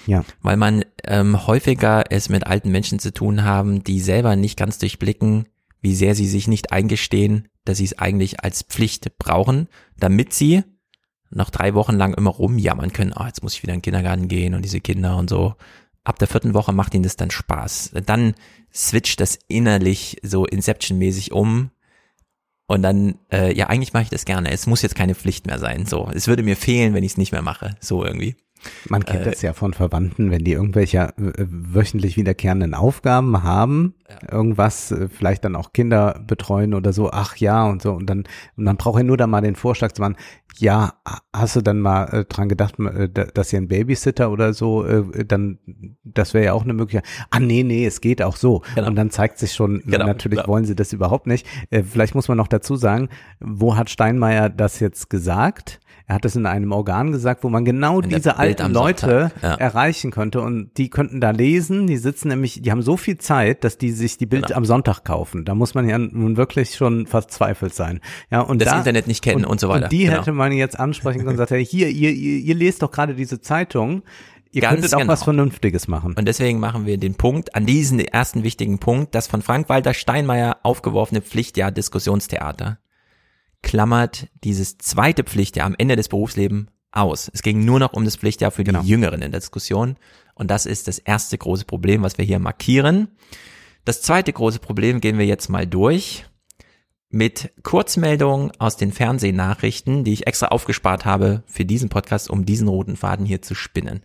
Ja. 0.07 0.25
Weil 0.43 0.57
man 0.57 0.85
ähm, 1.05 1.47
häufiger 1.47 2.05
es 2.11 2.29
mit 2.29 2.47
alten 2.47 2.71
Menschen 2.71 2.99
zu 2.99 3.13
tun 3.13 3.45
haben, 3.45 3.85
die 3.85 4.01
selber 4.01 4.37
nicht 4.37 4.59
ganz 4.59 4.79
durchblicken, 4.79 5.47
wie 5.81 5.95
sehr 5.95 6.15
sie 6.15 6.27
sich 6.27 6.49
nicht 6.49 6.73
eingestehen, 6.73 7.49
dass 7.65 7.79
sie 7.79 7.85
es 7.85 7.99
eigentlich 7.99 8.41
als 8.41 8.63
Pflicht 8.63 9.19
brauchen, 9.19 9.69
damit 9.99 10.33
sie 10.33 10.63
noch 11.31 11.51
drei 11.51 11.75
Wochen 11.75 11.97
lang 11.97 12.15
immer 12.15 12.31
rumjammern 12.31 12.93
können, 12.93 13.13
ah, 13.13 13.25
oh, 13.25 13.27
jetzt 13.27 13.43
muss 13.43 13.55
ich 13.55 13.63
wieder 13.63 13.75
in 13.75 13.79
den 13.79 13.83
Kindergarten 13.83 14.29
gehen 14.29 14.55
und 14.55 14.63
diese 14.63 14.81
Kinder 14.81 15.17
und 15.17 15.29
so. 15.29 15.55
Ab 16.05 16.19
der 16.19 16.29
vierten 16.29 16.55
Woche 16.55 16.73
macht 16.73 16.95
ihnen 16.95 17.03
das 17.03 17.17
dann 17.17 17.31
Spaß. 17.31 17.93
Dann 18.07 18.35
switcht 18.73 19.21
das 19.21 19.39
innerlich 19.49 20.19
so 20.23 20.45
Inception-mäßig 20.45 21.33
um. 21.33 21.71
Und 22.67 22.83
dann, 22.83 23.19
äh, 23.33 23.55
ja, 23.55 23.69
eigentlich 23.69 23.93
mache 23.93 24.05
ich 24.05 24.11
das 24.11 24.25
gerne. 24.25 24.51
Es 24.51 24.67
muss 24.67 24.83
jetzt 24.83 24.95
keine 24.95 25.15
Pflicht 25.15 25.47
mehr 25.47 25.59
sein. 25.59 25.87
So, 25.87 26.11
es 26.15 26.29
würde 26.29 26.43
mir 26.43 26.57
fehlen, 26.57 26.95
wenn 26.95 27.05
ich 27.05 27.13
es 27.13 27.19
nicht 27.19 27.33
mehr 27.33 27.43
mache. 27.43 27.77
So 27.81 28.05
irgendwie. 28.05 28.37
Man 28.89 29.05
kennt 29.05 29.27
äh, 29.27 29.31
das 29.31 29.43
ja 29.43 29.53
von 29.53 29.75
Verwandten, 29.75 30.31
wenn 30.31 30.45
die 30.45 30.53
irgendwelche 30.53 31.15
äh, 31.17 31.47
wöchentlich 31.47 32.17
wiederkehrenden 32.17 32.75
Aufgaben 32.75 33.43
haben, 33.43 33.95
ja. 34.09 34.33
irgendwas, 34.33 34.91
äh, 34.93 35.09
vielleicht 35.09 35.45
dann 35.45 35.57
auch 35.57 35.73
Kinder 35.73 36.23
betreuen 36.27 36.75
oder 36.75 36.93
so, 36.93 37.11
ach 37.11 37.37
ja 37.37 37.67
und 37.67 37.83
so, 37.83 37.93
und 37.93 38.07
dann, 38.07 38.25
und 38.57 38.65
dann 38.65 38.77
braucht 38.77 39.01
er 39.01 39.05
nur 39.05 39.17
da 39.17 39.27
mal 39.27 39.41
den 39.41 39.57
Vorschlag 39.57 39.93
zu 39.93 40.03
machen, 40.03 40.17
ja, 40.59 40.95
hast 41.33 41.57
du 41.57 41.63
dann 41.63 41.81
mal 41.81 42.05
äh, 42.05 42.25
dran 42.25 42.49
gedacht, 42.49 42.79
äh, 42.79 43.09
dass 43.09 43.53
ihr 43.53 43.61
ein 43.61 43.69
Babysitter 43.69 44.31
oder 44.31 44.53
so, 44.53 44.85
äh, 44.85 45.25
dann, 45.25 45.59
das 46.05 46.35
wäre 46.35 46.45
ja 46.45 46.53
auch 46.53 46.63
eine 46.63 46.75
Möglichkeit. 46.75 47.11
Ah, 47.31 47.41
nee, 47.41 47.63
nee, 47.63 47.87
es 47.87 48.01
geht 48.01 48.23
auch 48.23 48.37
so. 48.37 48.63
Genau. 48.75 48.89
Und 48.89 48.97
dann 48.97 49.11
zeigt 49.11 49.39
sich 49.39 49.53
schon, 49.53 49.83
genau, 49.85 50.07
natürlich 50.07 50.39
klar. 50.39 50.49
wollen 50.49 50.65
sie 50.65 50.77
das 50.77 50.93
überhaupt 50.93 51.27
nicht. 51.27 51.47
Äh, 51.71 51.83
vielleicht 51.83 52.15
muss 52.15 52.29
man 52.29 52.37
noch 52.37 52.49
dazu 52.49 52.77
sagen, 52.77 53.09
wo 53.41 53.77
hat 53.77 53.91
Steinmeier 53.91 54.49
das 54.49 54.81
jetzt 54.81 55.11
gesagt? 55.11 55.81
Er 56.07 56.17
hat 56.17 56.27
es 56.27 56.37
in 56.37 56.45
einem 56.45 56.71
Organ 56.73 57.13
gesagt, 57.13 57.45
wo 57.45 57.49
man 57.49 57.65
genau 57.65 58.01
in 58.03 58.11
diese 58.11 58.37
alten 58.37 58.73
Leute 58.73 59.33
ja. 59.41 59.55
erreichen 59.55 60.11
könnte 60.11 60.43
und 60.43 60.77
die 60.77 60.91
könnten 60.91 61.19
da 61.19 61.31
lesen. 61.31 61.87
Die 61.87 61.97
sitzen 61.97 62.29
nämlich, 62.29 62.61
die 62.61 62.71
haben 62.71 62.83
so 62.83 62.99
viel 62.99 63.17
Zeit, 63.17 63.65
dass 63.65 63.79
die 63.79 63.91
sich 63.91 64.19
die 64.19 64.27
Bild 64.27 64.49
genau. 64.49 64.59
am 64.59 64.65
Sonntag 64.67 65.05
kaufen. 65.05 65.47
Da 65.47 65.55
muss 65.55 65.75
man 65.75 65.89
ja 65.89 65.97
nun 65.97 66.37
wirklich 66.37 66.75
schon 66.75 67.07
verzweifelt 67.07 67.75
sein. 67.75 68.01
Ja, 68.31 68.43
und 68.43 68.61
das 68.61 68.69
da, 68.69 68.79
Internet 68.79 69.07
nicht 69.07 69.23
kennen 69.23 69.47
und, 69.47 69.53
und 69.53 69.61
so 69.61 69.71
weiter. 69.71 69.85
Und 69.85 69.93
die 69.93 70.05
genau. 70.05 70.19
hätte 70.19 70.33
man 70.33 70.53
jetzt 70.53 70.79
ansprechen 70.79 71.21
können 71.21 71.31
und 71.31 71.37
sagt, 71.39 71.53
hey, 71.53 71.65
hier, 71.65 71.89
ihr, 71.89 72.11
ihr, 72.11 72.39
ihr 72.39 72.55
lest 72.55 72.83
doch 72.83 72.91
gerade 72.91 73.15
diese 73.15 73.41
Zeitung. 73.41 74.03
Ihr 74.53 74.61
Ganz 74.61 74.75
könntet 74.75 74.95
auch 74.95 74.99
genau. 74.99 75.13
was 75.13 75.25
Vernünftiges 75.25 75.89
machen. 75.89 76.15
Und 76.19 76.29
deswegen 76.29 76.61
machen 76.61 76.85
wir 76.85 76.99
den 76.99 77.15
Punkt, 77.15 77.55
an 77.55 77.65
diesen 77.65 77.99
ersten 77.99 78.45
wichtigen 78.45 78.79
Punkt, 78.79 79.15
das 79.15 79.27
von 79.27 79.41
Frank-Walter 79.41 79.95
Steinmeier 79.95 80.59
aufgeworfene 80.63 81.23
Pflichtjahr 81.23 81.73
Diskussionstheater 81.73 82.79
klammert 83.65 84.29
dieses 84.45 84.79
zweite 84.79 85.25
Pflichtjahr 85.25 85.67
am 85.67 85.75
Ende 85.77 85.97
des 85.97 86.09
Berufslebens 86.09 86.69
aus. 86.93 87.29
Es 87.35 87.43
ging 87.43 87.65
nur 87.65 87.81
noch 87.81 87.95
um 87.95 88.05
das 88.05 88.17
Pflichtjahr 88.17 88.53
für 88.53 88.63
die 88.63 88.71
genau. 88.71 88.85
Jüngeren 88.85 89.23
in 89.23 89.33
der 89.33 89.41
Diskussion. 89.41 89.97
Und 90.35 90.51
das 90.51 90.67
ist 90.67 90.87
das 90.87 91.01
erste 91.01 91.37
große 91.37 91.65
Problem, 91.65 92.03
was 92.03 92.19
wir 92.19 92.25
hier 92.25 92.39
markieren. 92.39 93.09
Das 93.85 94.03
zweite 94.03 94.33
große 94.33 94.61
Problem 94.61 95.01
gehen 95.01 95.19
wir 95.19 95.27
jetzt 95.27 95.49
mal 95.49 95.67
durch 95.67 96.25
mit 97.11 97.53
Kurzmeldungen 97.63 98.53
aus 98.59 98.77
den 98.77 98.93
Fernsehnachrichten, 98.93 100.05
die 100.05 100.13
ich 100.13 100.27
extra 100.27 100.49
aufgespart 100.49 101.05
habe 101.05 101.43
für 101.47 101.65
diesen 101.65 101.89
Podcast, 101.89 102.29
um 102.29 102.45
diesen 102.45 102.69
roten 102.69 102.97
Faden 102.97 103.25
hier 103.25 103.41
zu 103.41 103.55
spinnen. 103.55 104.03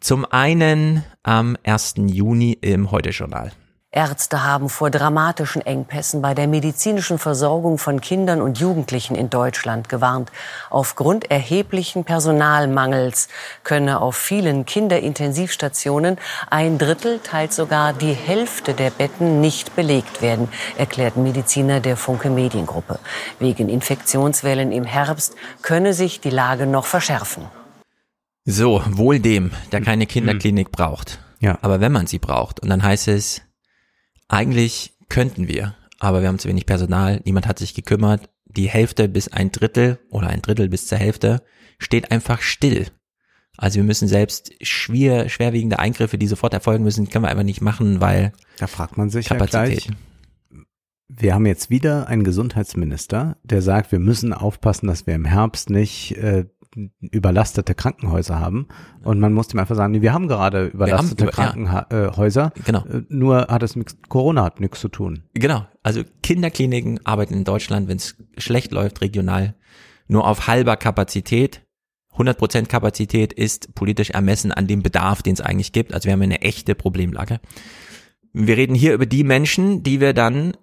Zum 0.00 0.26
einen 0.26 1.04
am 1.22 1.56
1. 1.64 1.94
Juni 2.06 2.58
im 2.60 2.90
Heute-Journal. 2.90 3.52
Ärzte 3.94 4.42
haben 4.42 4.68
vor 4.68 4.90
dramatischen 4.90 5.62
Engpässen 5.62 6.20
bei 6.20 6.34
der 6.34 6.48
medizinischen 6.48 7.18
Versorgung 7.18 7.78
von 7.78 8.00
Kindern 8.00 8.42
und 8.42 8.58
Jugendlichen 8.58 9.14
in 9.14 9.30
Deutschland 9.30 9.88
gewarnt. 9.88 10.32
Aufgrund 10.68 11.30
erheblichen 11.30 12.04
Personalmangels 12.04 13.28
könne 13.62 14.00
auf 14.00 14.16
vielen 14.16 14.66
Kinderintensivstationen 14.66 16.18
ein 16.50 16.76
Drittel, 16.78 17.20
teils 17.20 17.54
sogar 17.54 17.92
die 17.92 18.12
Hälfte 18.12 18.74
der 18.74 18.90
Betten 18.90 19.40
nicht 19.40 19.76
belegt 19.76 20.22
werden, 20.22 20.48
erklärten 20.76 21.22
Mediziner 21.22 21.78
der 21.78 21.96
Funke 21.96 22.30
Mediengruppe. 22.30 22.98
Wegen 23.38 23.68
Infektionswellen 23.68 24.72
im 24.72 24.84
Herbst 24.84 25.36
könne 25.62 25.94
sich 25.94 26.20
die 26.20 26.30
Lage 26.30 26.66
noch 26.66 26.86
verschärfen. 26.86 27.44
So, 28.44 28.82
wohl 28.86 29.20
dem, 29.20 29.52
der 29.70 29.80
keine 29.80 30.06
Kinderklinik 30.06 30.72
braucht. 30.72 31.20
Ja. 31.38 31.58
Aber 31.62 31.80
wenn 31.80 31.92
man 31.92 32.06
sie 32.06 32.18
braucht, 32.18 32.60
und 32.60 32.68
dann 32.68 32.82
heißt 32.82 33.08
es, 33.08 33.42
eigentlich 34.28 34.96
könnten 35.08 35.48
wir, 35.48 35.74
aber 35.98 36.20
wir 36.20 36.28
haben 36.28 36.38
zu 36.38 36.48
wenig 36.48 36.66
Personal, 36.66 37.20
niemand 37.24 37.46
hat 37.46 37.58
sich 37.58 37.74
gekümmert. 37.74 38.28
Die 38.44 38.68
Hälfte 38.68 39.08
bis 39.08 39.28
ein 39.28 39.50
Drittel 39.50 39.98
oder 40.10 40.28
ein 40.28 40.42
Drittel 40.42 40.68
bis 40.68 40.86
zur 40.86 40.98
Hälfte 40.98 41.42
steht 41.78 42.10
einfach 42.10 42.40
still. 42.40 42.86
Also 43.56 43.76
wir 43.76 43.84
müssen 43.84 44.08
selbst 44.08 44.52
schwer, 44.62 45.28
schwerwiegende 45.28 45.78
Eingriffe, 45.78 46.18
die 46.18 46.26
sofort 46.26 46.54
erfolgen 46.54 46.84
müssen, 46.84 47.08
können 47.08 47.24
wir 47.24 47.30
einfach 47.30 47.44
nicht 47.44 47.60
machen, 47.60 48.00
weil 48.00 48.32
da 48.58 48.66
fragt 48.66 48.96
man 48.96 49.10
sich 49.10 49.26
Kapazität. 49.26 49.84
Ja 49.84 49.90
gleich, 49.90 49.98
wir 51.08 51.34
haben 51.34 51.46
jetzt 51.46 51.70
wieder 51.70 52.08
einen 52.08 52.24
Gesundheitsminister, 52.24 53.36
der 53.44 53.62
sagt, 53.62 53.92
wir 53.92 53.98
müssen 53.98 54.32
aufpassen, 54.32 54.86
dass 54.86 55.06
wir 55.06 55.14
im 55.14 55.26
Herbst 55.26 55.70
nicht 55.70 56.16
äh, 56.16 56.46
überlastete 57.00 57.74
Krankenhäuser 57.74 58.40
haben. 58.40 58.68
Und 59.02 59.20
man 59.20 59.32
muss 59.32 59.52
ihm 59.52 59.58
einfach 59.58 59.76
sagen, 59.76 60.00
wir 60.00 60.12
haben 60.12 60.28
gerade 60.28 60.66
überlastete 60.66 61.26
haben, 61.26 61.66
Krankenhäuser. 61.66 62.52
Ja, 62.56 62.62
genau. 62.64 62.84
Äh, 62.86 63.02
nur 63.08 63.46
hat 63.48 63.62
es 63.62 63.76
mit 63.76 64.08
Corona 64.08 64.44
hat 64.44 64.60
nichts 64.60 64.80
zu 64.80 64.88
tun. 64.88 65.24
Genau. 65.34 65.66
Also 65.82 66.02
Kinderkliniken 66.22 67.00
arbeiten 67.04 67.34
in 67.34 67.44
Deutschland, 67.44 67.88
wenn 67.88 67.96
es 67.96 68.16
schlecht 68.38 68.72
läuft, 68.72 69.00
regional, 69.00 69.54
nur 70.08 70.26
auf 70.26 70.46
halber 70.46 70.76
Kapazität. 70.76 71.62
100% 72.16 72.66
Kapazität 72.66 73.32
ist 73.32 73.74
politisch 73.74 74.10
ermessen 74.10 74.52
an 74.52 74.66
dem 74.66 74.82
Bedarf, 74.82 75.22
den 75.22 75.34
es 75.34 75.40
eigentlich 75.40 75.72
gibt. 75.72 75.94
Also 75.94 76.06
wir 76.06 76.12
haben 76.12 76.22
eine 76.22 76.42
echte 76.42 76.74
Problemlage. 76.74 77.40
Wir 78.32 78.56
reden 78.56 78.74
hier 78.74 78.94
über 78.94 79.06
die 79.06 79.24
Menschen, 79.24 79.82
die 79.82 80.00
wir 80.00 80.12
dann 80.12 80.56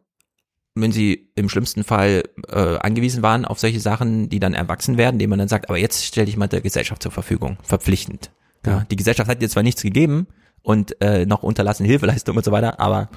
wenn 0.76 0.92
sie 0.92 1.30
im 1.36 1.50
schlimmsten 1.50 1.84
Fall 1.84 2.24
äh, 2.48 2.78
angewiesen 2.78 3.22
waren 3.22 3.46
auf 3.46 3.60
solche 3.60 3.80
Sachen, 3.80 4.30
die 4.30 4.40
dann 4.40 4.54
erwachsen 4.54 4.98
werden, 4.98 5.16
indem 5.16 5.32
man 5.32 5.40
dann 5.40 5.48
sagt, 5.48 5.70
aber 5.70 5.78
jetzt 5.78 6.06
stell 6.06 6.26
dich 6.26 6.38
mal 6.38 6.48
der 6.48 6.62
Gesellschaft 6.62 7.04
zur 7.04 7.12
Verfügung, 7.12 7.58
verpflichtend. 7.64 8.32
Ja. 8.66 8.72
ja. 8.72 8.86
Die 8.90 8.96
Gesellschaft 8.96 9.30
hat 9.30 9.42
dir 9.42 9.50
zwar 9.50 9.64
nichts 9.64 9.82
gegeben 9.82 10.28
und 10.64 11.02
äh, 11.02 11.26
noch 11.26 11.44
unterlassene 11.44 11.90
Hilfeleistung 11.90 12.38
und 12.38 12.46
so 12.46 12.52
weiter, 12.52 12.80
aber 12.80 13.10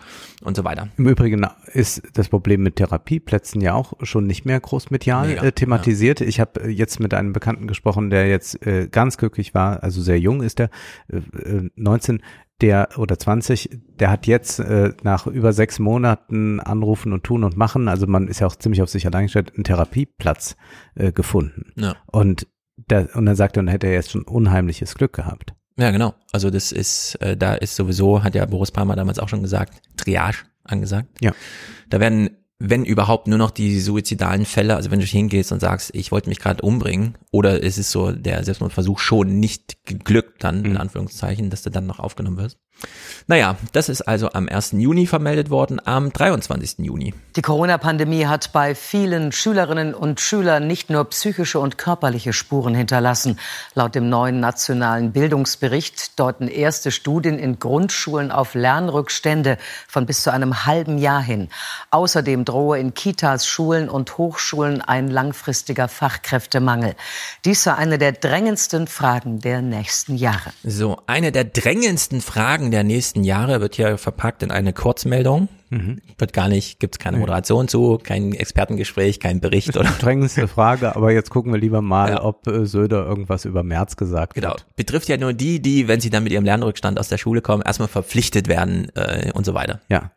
und 0.43 0.57
so 0.57 0.65
weiter. 0.65 0.89
Im 0.97 1.07
Übrigen 1.07 1.47
ist 1.73 2.03
das 2.15 2.29
Problem 2.29 2.63
mit 2.63 2.77
Therapieplätzen 2.77 3.61
ja 3.61 3.75
auch 3.75 3.93
schon 4.03 4.27
nicht 4.27 4.47
mehr 4.47 4.59
groß 4.59 4.91
medial 4.91 5.31
äh, 5.31 5.53
thematisiert. 5.53 6.21
Ja. 6.21 6.27
Ich 6.27 6.41
habe 6.41 6.63
äh, 6.63 6.69
jetzt 6.69 7.01
mit 7.01 7.13
einem 7.13 7.33
Bekannten 7.33 7.67
gesprochen, 7.67 8.11
der 8.11 8.29
jetzt 8.29 8.67
äh, 8.67 8.89
ganz 8.91 9.19
glücklich 9.19 9.55
war, 9.55 9.83
also 9.83 10.01
sehr 10.01 10.19
jung 10.19 10.43
ist 10.43 10.59
der, 10.59 10.71
äh, 11.09 11.21
19, 11.77 12.19
äh, 12.19 12.23
der 12.65 12.89
oder 12.97 13.19
20, 13.19 13.79
der 14.01 14.11
hat 14.11 14.27
jetzt 14.27 14.59
äh, 14.59 14.95
nach 15.03 15.27
über 15.27 15.53
sechs 15.53 15.79
Monaten 15.79 16.61
Anrufen 16.61 17.13
und 17.13 17.23
Tun 17.23 17.45
und 17.45 17.59
Machen, 17.59 17.89
also 17.89 18.07
man 18.07 18.27
ist 18.27 18.41
ja 18.41 18.47
auch 18.47 18.57
ziemlich 18.57 18.81
auf 18.81 18.89
sich 18.89 19.07
allein 19.07 19.25
gestellt, 19.27 19.53
einen 19.55 19.65
Therapieplatz 19.65 20.57
äh, 20.95 21.13
gefunden. 21.13 21.73
Ja. 21.77 21.95
Und, 22.07 22.47
da, 22.77 23.07
und 23.13 23.27
dann 23.27 23.37
sagt 23.37 23.59
er, 23.59 23.63
dann 23.63 23.69
hätte 23.69 23.87
er 23.87 23.93
jetzt 23.93 24.13
schon 24.13 24.23
unheimliches 24.23 24.95
Glück 24.95 25.13
gehabt. 25.13 25.53
Ja, 25.77 25.91
genau. 25.91 26.15
Also 26.33 26.49
das 26.49 26.73
ist, 26.73 27.17
äh, 27.17 27.37
da 27.37 27.55
ist 27.55 27.77
sowieso, 27.77 28.25
hat 28.25 28.35
ja 28.35 28.47
Boris 28.47 28.71
Palmer 28.71 28.97
damals 28.97 29.19
auch 29.19 29.29
schon 29.29 29.43
gesagt, 29.43 29.83
Triage 29.99 30.39
angesagt. 30.63 31.09
Ja. 31.21 31.33
Da 31.91 32.01
werden 32.01 32.31
wenn 32.67 32.85
überhaupt 32.85 33.27
nur 33.27 33.39
noch 33.39 33.51
die 33.51 33.79
suizidalen 33.79 34.47
Fälle, 34.47 34.77
also 34.77 34.91
wenn 34.91 35.01
du 35.01 35.05
hingehst 35.05 35.53
und 35.53 35.61
sagst, 35.61 35.91
ich 35.95 36.11
wollte 36.11 36.31
mich 36.31 36.39
gerade 36.39 36.63
umbringen, 36.63 37.19
oder 37.31 37.63
es 37.63 37.77
ist 37.77 37.91
so 37.91 38.13
der 38.13 38.43
Selbstmordversuch 38.43 38.99
schon 38.99 39.39
nicht 39.39 39.85
geglückt 39.85 40.43
dann, 40.43 40.61
mhm. 40.61 40.67
in 40.67 40.77
Anführungszeichen, 40.79 41.51
dass 41.51 41.63
du 41.63 41.71
dann 41.71 41.87
noch 41.87 41.99
aufgenommen 41.99 42.39
wirst. 42.39 42.59
Naja, 43.27 43.57
das 43.73 43.89
ist 43.89 44.03
also 44.03 44.33
am 44.33 44.51
1. 44.51 44.73
Juni 44.73 45.07
vermeldet 45.07 45.49
worden, 45.49 45.81
am 45.83 46.13
23. 46.13 46.81
Juni. 46.81 47.15
Die 47.37 47.43
Corona-Pandemie 47.43 48.27
hat 48.27 48.53
bei 48.53 48.75
vielen 48.75 49.33
Schülerinnen 49.33 49.95
und 49.95 50.21
Schülern 50.21 50.67
nicht 50.67 50.91
nur 50.91 51.07
psychische 51.07 51.59
und 51.59 51.79
körperliche 51.79 52.35
Spuren 52.35 52.75
hinterlassen. 52.75 53.39
Laut 53.75 53.95
dem 53.95 54.11
neuen 54.11 54.41
nationalen 54.41 55.13
Bildungsbericht 55.13 56.21
deuten 56.21 56.49
erste 56.49 56.91
Studien 56.91 57.39
in 57.39 57.59
Grundschulen 57.59 58.31
auf 58.31 58.55
Lernrückstände 58.55 59.57
von 59.89 60.05
bis 60.05 60.23
zu 60.23 60.31
einem 60.31 60.67
halben 60.67 60.99
Jahr 60.99 61.23
hin. 61.23 61.49
Außerdem 61.91 62.45
drohe 62.45 62.79
in 62.79 62.93
Kitas, 62.93 63.47
Schulen 63.47 63.89
und 63.89 64.19
Hochschulen 64.19 64.83
ein 64.83 65.09
langfristiger 65.09 65.89
Fachkräftemangel. 65.89 66.95
Dies 67.47 67.63
sei 67.63 67.75
eine 67.75 67.97
der 67.97 68.13
drängendsten 68.13 68.87
Fragen 68.87 69.41
der 69.41 69.63
nächsten 69.63 70.15
Jahre. 70.15 70.53
So, 70.63 70.99
eine 71.07 71.33
der 71.33 71.45
drängendsten 71.45 72.21
Fragen 72.21 72.64
der 72.71 72.85
nächsten 72.85 73.25
Jahre 73.25 73.61
wird 73.61 73.75
hier 73.77 73.99
verpackt 73.99 74.43
in 74.43 74.51
eine 74.51 74.73
Kurzmeldung. 74.73 75.49
Mhm. 75.71 76.01
Wird 76.19 76.33
gar 76.33 76.49
nicht, 76.49 76.79
gibt 76.79 76.95
es 76.95 76.99
keine 76.99 77.19
Moderation 77.19 77.69
zu, 77.69 77.99
kein 78.03 78.33
Expertengespräch, 78.33 79.19
kein 79.19 79.41
Bericht 79.41 79.77
oder. 79.77 79.91
Drängendste 80.01 80.47
Frage, 80.47 80.95
aber 80.95 81.13
jetzt 81.13 81.31
gucken 81.31 81.53
wir 81.53 81.61
lieber 81.61 81.83
mal, 81.83 82.11
ja. 82.11 82.25
ob 82.25 82.47
äh, 82.47 82.67
Söder 82.67 83.05
irgendwas 83.05 83.45
über 83.45 83.63
März 83.63 83.97
gesagt 83.97 84.35
genau. 84.35 84.51
hat. 84.51 84.67
Betrifft 84.77 85.09
ja 85.09 85.17
nur 85.17 85.33
die, 85.33 85.61
die, 85.61 85.89
wenn 85.89 86.01
sie 86.01 86.11
dann 86.11 86.23
mit 86.23 86.33
ihrem 86.33 86.45
Lernrückstand 86.45 86.99
aus 86.99 87.09
der 87.09 87.19
Schule 87.19 87.43
kommen, 87.43 87.63
erstmal 87.63 87.89
verpflichtet 87.89 88.49
werden 88.49 88.89
äh, 88.95 89.33
und 89.33 89.45
so 89.45 89.55
weiter. 89.55 89.81
Ja. 89.89 90.11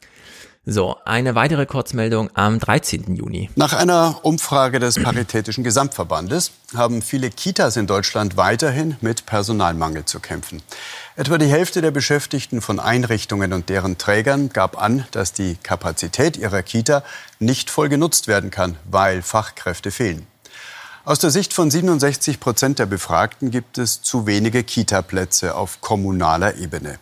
So, 0.69 0.98
eine 1.06 1.34
weitere 1.34 1.65
Kurzmeldung 1.65 2.30
am 2.34 2.60
13. 2.60 3.15
Juni. 3.15 3.49
Nach 3.56 3.72
einer 3.72 4.19
Umfrage 4.24 4.80
des 4.80 5.02
Paritätischen 5.02 5.64
Gesamtverbandes 5.64 6.52
haben 6.76 7.02
viele 7.02 7.30
Kitas 7.30 7.78
in 7.78 7.88
Deutschland 7.88 8.36
weiterhin 8.36 8.98
mit 8.99 9.26
Personalmangel 9.26 10.03
zu 10.03 10.19
kämpfen. 10.19 10.61
Etwa 11.18 11.39
die 11.39 11.48
Hälfte 11.48 11.81
der 11.81 11.89
Beschäftigten 11.89 12.61
von 12.61 12.80
Einrichtungen 12.80 13.52
und 13.52 13.69
deren 13.69 13.98
Trägern 13.98 14.49
gab 14.49 14.80
an, 14.80 15.07
dass 15.10 15.34
die 15.34 15.56
Kapazität 15.64 16.38
ihrer 16.38 16.61
Kita 16.61 17.03
nicht 17.39 17.72
voll 17.72 17.89
genutzt 17.89 18.27
werden 18.27 18.52
kann, 18.52 18.77
weil 18.85 19.23
Fachkräfte 19.23 19.89
fehlen. 19.89 20.27
Aus 21.06 21.18
der 21.18 21.31
Sicht 21.31 21.56
von 21.56 21.72
67 21.72 22.39
Prozent 22.39 22.77
der 22.77 22.85
Befragten 22.85 23.49
gibt 23.49 23.80
es 23.80 24.03
zu 24.03 24.27
wenige 24.27 24.64
Kita-Plätze 24.64 25.56
auf 25.56 25.81
kommunaler 25.81 26.57
Ebene. 26.57 26.99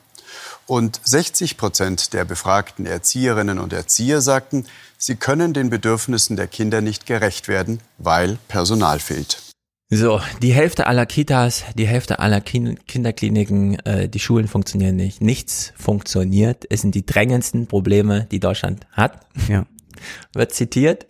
Und 0.66 1.02
60 1.04 1.58
Prozent 1.58 2.14
der 2.14 2.24
befragten 2.24 2.86
Erzieherinnen 2.86 3.60
und 3.60 3.74
Erzieher 3.74 4.22
sagten, 4.22 4.66
sie 4.98 5.18
können 5.18 5.54
den 5.54 5.70
Bedürfnissen 5.70 6.38
der 6.38 6.48
Kinder 6.48 6.80
nicht 6.80 7.06
gerecht 7.06 7.50
werden, 7.50 7.82
weil 7.98 8.38
Personal 8.48 9.02
fehlt. 9.02 9.55
So, 9.90 10.20
die 10.42 10.52
Hälfte 10.52 10.88
aller 10.88 11.06
Kitas, 11.06 11.64
die 11.76 11.88
Hälfte 11.88 12.18
aller 12.20 12.42
kind 12.42 12.88
Kinderkliniken, 12.88 13.78
äh, 13.86 14.10
die 14.10 14.20
Schulen 14.20 14.48
funktionieren 14.48 14.96
nicht. 14.96 15.22
Nichts 15.22 15.74
funktioniert. 15.78 16.66
Es 16.70 16.82
sind 16.82 16.96
die 16.96 17.06
drängendsten 17.06 17.68
Probleme, 17.68 18.28
die 18.32 18.40
Deutschland 18.40 18.88
hat. 18.92 19.28
Ja. 19.48 19.68
wird 20.34 20.54
zitiert. 20.54 21.06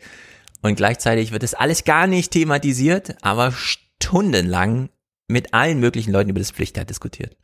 Und 0.62 0.76
gleichzeitig 0.76 1.32
wird 1.32 1.44
es 1.44 1.54
alles 1.54 1.84
gar 1.84 2.08
nicht 2.08 2.32
thematisiert, 2.32 3.16
aber 3.22 3.52
stundenlang 3.52 4.90
mit 5.28 5.54
allen 5.54 5.80
möglichen 5.80 6.12
Leuten 6.12 6.30
über 6.30 6.40
das 6.40 6.52
Pflichtteil 6.52 6.86
diskutiert. 6.86 7.38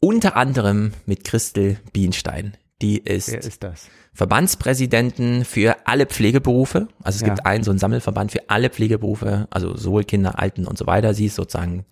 Unter 0.00 0.36
anderem 0.36 0.92
mit 1.04 1.24
Christel 1.24 1.78
Bienstein. 1.92 2.56
Die 2.82 2.98
ist, 2.98 3.32
Wer 3.32 3.42
ist 3.42 3.62
das? 3.62 3.88
Verbandspräsidenten 4.12 5.44
für 5.44 5.76
alle 5.86 6.06
Pflegeberufe. 6.06 6.88
Also 7.02 7.16
es 7.16 7.22
ja. 7.22 7.28
gibt 7.28 7.46
einen, 7.46 7.64
so 7.64 7.70
einen 7.70 7.78
Sammelverband 7.78 8.32
für 8.32 8.48
alle 8.48 8.70
Pflegeberufe, 8.70 9.46
also 9.50 9.76
sowohl 9.76 10.04
Kinder, 10.04 10.38
Alten 10.38 10.66
und 10.66 10.76
so 10.76 10.86
weiter. 10.86 11.14
Sie 11.14 11.26
ist 11.26 11.36
sozusagen 11.36 11.86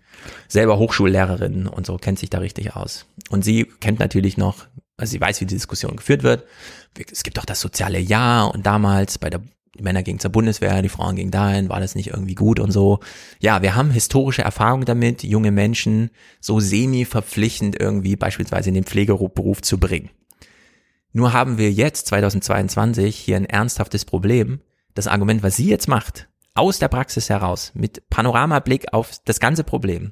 selber 0.48 0.78
Hochschullehrerin 0.78 1.66
und 1.66 1.86
so 1.86 1.96
kennt 1.96 2.18
sich 2.18 2.30
da 2.30 2.38
richtig 2.38 2.76
aus. 2.76 3.06
Und 3.30 3.44
sie 3.44 3.64
kennt 3.80 3.98
natürlich 3.98 4.36
noch, 4.36 4.66
also 4.96 5.10
sie 5.10 5.20
weiß, 5.20 5.40
wie 5.40 5.46
die 5.46 5.54
Diskussion 5.54 5.96
geführt 5.96 6.22
wird. 6.22 6.44
Es 7.10 7.22
gibt 7.22 7.38
auch 7.38 7.46
das 7.46 7.60
soziale 7.60 7.98
Jahr 7.98 8.54
und 8.54 8.64
damals 8.66 9.18
bei 9.18 9.30
der 9.30 9.40
die 9.76 9.82
Männer 9.82 10.02
gingen 10.02 10.20
zur 10.20 10.30
Bundeswehr, 10.30 10.82
die 10.82 10.88
Frauen 10.88 11.16
gingen 11.16 11.30
dahin, 11.30 11.68
war 11.68 11.80
das 11.80 11.94
nicht 11.94 12.08
irgendwie 12.08 12.34
gut 12.34 12.60
und 12.60 12.70
so. 12.70 13.00
Ja, 13.40 13.60
wir 13.62 13.74
haben 13.74 13.90
historische 13.90 14.42
Erfahrungen 14.42 14.84
damit, 14.84 15.24
junge 15.24 15.50
Menschen 15.50 16.10
so 16.40 16.60
semi 16.60 17.04
verpflichtend 17.04 17.80
irgendwie 17.80 18.14
beispielsweise 18.14 18.68
in 18.68 18.74
den 18.74 18.84
Pflegeberuf 18.84 19.62
zu 19.62 19.78
bringen. 19.78 20.10
Nur 21.16 21.32
haben 21.32 21.58
wir 21.58 21.70
jetzt 21.70 22.08
2022 22.08 23.16
hier 23.16 23.36
ein 23.36 23.46
ernsthaftes 23.46 24.04
Problem. 24.04 24.60
Das 24.94 25.06
Argument, 25.06 25.44
was 25.44 25.54
sie 25.54 25.68
jetzt 25.68 25.86
macht, 25.86 26.28
aus 26.54 26.80
der 26.80 26.88
Praxis 26.88 27.30
heraus, 27.30 27.70
mit 27.74 28.10
Panoramablick 28.10 28.92
auf 28.92 29.12
das 29.24 29.38
ganze 29.38 29.62
Problem, 29.62 30.10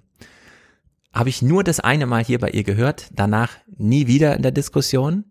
habe 1.12 1.28
ich 1.28 1.42
nur 1.42 1.64
das 1.64 1.80
eine 1.80 2.06
Mal 2.06 2.22
hier 2.22 2.38
bei 2.38 2.50
ihr 2.50 2.62
gehört, 2.62 3.08
danach 3.12 3.50
nie 3.76 4.06
wieder 4.06 4.36
in 4.36 4.42
der 4.42 4.52
Diskussion. 4.52 5.24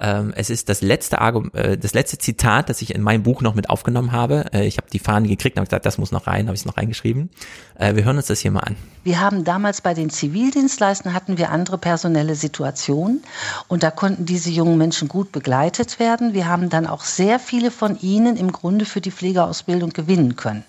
Ähm, 0.00 0.32
es 0.36 0.48
ist 0.48 0.68
das 0.68 0.80
letzte, 0.80 1.20
Argum 1.20 1.50
äh, 1.54 1.76
das 1.76 1.92
letzte 1.92 2.18
Zitat, 2.18 2.68
das 2.68 2.82
ich 2.82 2.94
in 2.94 3.02
meinem 3.02 3.24
Buch 3.24 3.42
noch 3.42 3.54
mit 3.54 3.68
aufgenommen 3.68 4.12
habe. 4.12 4.46
Äh, 4.52 4.66
ich 4.66 4.76
habe 4.76 4.86
die 4.92 5.00
Fahne 5.00 5.26
gekriegt 5.26 5.56
und 5.56 5.60
habe 5.60 5.68
gesagt, 5.68 5.86
das 5.86 5.98
muss 5.98 6.12
noch 6.12 6.28
rein, 6.28 6.46
habe 6.46 6.54
ich 6.54 6.60
es 6.60 6.66
noch 6.66 6.76
reingeschrieben. 6.76 7.30
Äh, 7.76 7.96
wir 7.96 8.04
hören 8.04 8.16
uns 8.16 8.26
das 8.26 8.38
hier 8.38 8.52
mal 8.52 8.60
an. 8.60 8.76
Wir 9.02 9.20
haben 9.20 9.42
damals 9.42 9.80
bei 9.80 9.94
den 9.94 10.10
Zivildienstleistern 10.10 11.14
hatten 11.14 11.36
wir 11.36 11.50
andere 11.50 11.78
personelle 11.78 12.36
Situationen 12.36 13.22
und 13.66 13.82
da 13.82 13.90
konnten 13.90 14.24
diese 14.24 14.50
jungen 14.50 14.78
Menschen 14.78 15.08
gut 15.08 15.32
begleitet 15.32 15.98
werden. 15.98 16.32
Wir 16.32 16.46
haben 16.46 16.68
dann 16.70 16.86
auch 16.86 17.02
sehr 17.02 17.40
viele 17.40 17.70
von 17.72 17.98
ihnen 18.00 18.36
im 18.36 18.52
Grunde 18.52 18.84
für 18.84 19.00
die 19.00 19.10
Pflegeausbildung 19.10 19.90
gewinnen 19.90 20.36
können. 20.36 20.64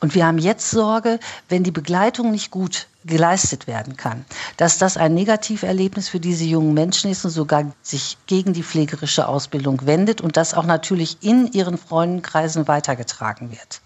Und 0.00 0.14
wir 0.14 0.26
haben 0.26 0.38
jetzt 0.38 0.70
Sorge, 0.70 1.18
wenn 1.48 1.64
die 1.64 1.70
Begleitung 1.70 2.30
nicht 2.30 2.50
gut 2.50 2.86
geleistet 3.04 3.66
werden 3.66 3.96
kann. 3.96 4.24
Dass 4.56 4.78
das 4.78 4.96
ein 4.96 5.14
Negativerlebnis 5.14 6.08
für 6.08 6.20
diese 6.20 6.44
jungen 6.44 6.74
Menschen 6.74 7.10
ist 7.10 7.24
und 7.24 7.30
sogar 7.30 7.72
sich 7.82 8.18
gegen 8.26 8.52
die 8.52 8.62
pflegerische 8.62 9.28
Ausbildung 9.28 9.86
wendet 9.86 10.20
und 10.20 10.36
das 10.36 10.54
auch 10.54 10.66
natürlich 10.66 11.18
in 11.22 11.50
ihren 11.52 11.78
Freundenkreisen 11.78 12.68
weitergetragen 12.68 13.50
wird. 13.50 13.80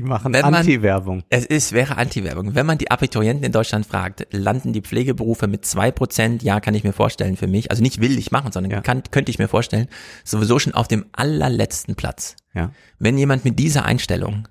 Die 0.00 0.04
machen 0.04 0.34
Anti-Werbung. 0.34 1.24
Es 1.28 1.44
ist, 1.44 1.72
wäre 1.72 1.96
Anti-Werbung. 1.96 2.54
Wenn 2.54 2.64
man 2.64 2.78
die 2.78 2.90
Abiturienten 2.90 3.44
in 3.44 3.52
Deutschland 3.52 3.86
fragt, 3.86 4.26
landen 4.30 4.72
die 4.72 4.80
Pflegeberufe 4.80 5.46
mit 5.46 5.66
zwei 5.66 5.90
Prozent, 5.90 6.42
ja, 6.42 6.60
kann 6.60 6.74
ich 6.74 6.84
mir 6.84 6.92
vorstellen 6.92 7.36
für 7.36 7.48
mich, 7.48 7.70
also 7.70 7.82
nicht 7.82 8.00
will 8.00 8.16
ich 8.18 8.30
machen, 8.30 8.52
sondern 8.52 8.70
ja. 8.70 8.80
kann, 8.80 9.02
könnte 9.10 9.30
ich 9.30 9.38
mir 9.38 9.48
vorstellen, 9.48 9.88
sowieso 10.24 10.58
schon 10.58 10.74
auf 10.74 10.88
dem 10.88 11.06
allerletzten 11.12 11.96
Platz. 11.96 12.36
Ja. 12.54 12.70
Wenn 12.98 13.18
jemand 13.18 13.44
mit 13.44 13.58
dieser 13.58 13.84
Einstellung 13.84 14.48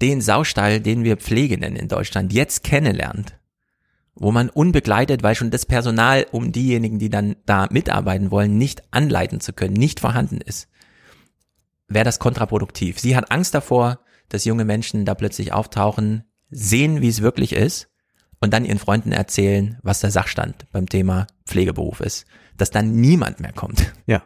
den 0.00 0.20
Saustall, 0.20 0.80
den 0.80 1.04
wir 1.04 1.16
Pflege 1.16 1.58
nennen 1.58 1.76
in 1.76 1.88
Deutschland, 1.88 2.32
jetzt 2.32 2.64
kennenlernt, 2.64 3.38
wo 4.14 4.32
man 4.32 4.48
unbegleitet, 4.48 5.22
weil 5.22 5.34
schon 5.34 5.50
das 5.50 5.66
Personal, 5.66 6.26
um 6.30 6.52
diejenigen, 6.52 6.98
die 6.98 7.10
dann 7.10 7.36
da 7.46 7.68
mitarbeiten 7.70 8.30
wollen, 8.30 8.58
nicht 8.58 8.82
anleiten 8.92 9.40
zu 9.40 9.52
können, 9.52 9.74
nicht 9.74 10.00
vorhanden 10.00 10.40
ist, 10.40 10.68
wäre 11.88 12.04
das 12.04 12.18
kontraproduktiv. 12.18 12.98
Sie 12.98 13.16
hat 13.16 13.30
Angst 13.30 13.54
davor, 13.54 14.00
dass 14.28 14.44
junge 14.44 14.64
Menschen 14.64 15.04
da 15.04 15.14
plötzlich 15.14 15.52
auftauchen, 15.52 16.24
sehen, 16.50 17.00
wie 17.00 17.08
es 17.08 17.22
wirklich 17.22 17.52
ist 17.52 17.88
und 18.40 18.52
dann 18.52 18.64
ihren 18.64 18.78
Freunden 18.78 19.12
erzählen, 19.12 19.78
was 19.82 20.00
der 20.00 20.10
Sachstand 20.10 20.70
beim 20.70 20.88
Thema 20.88 21.26
Pflegeberuf 21.46 22.00
ist, 22.00 22.26
dass 22.56 22.70
dann 22.70 22.94
niemand 22.96 23.40
mehr 23.40 23.52
kommt. 23.52 23.92
Ja. 24.06 24.22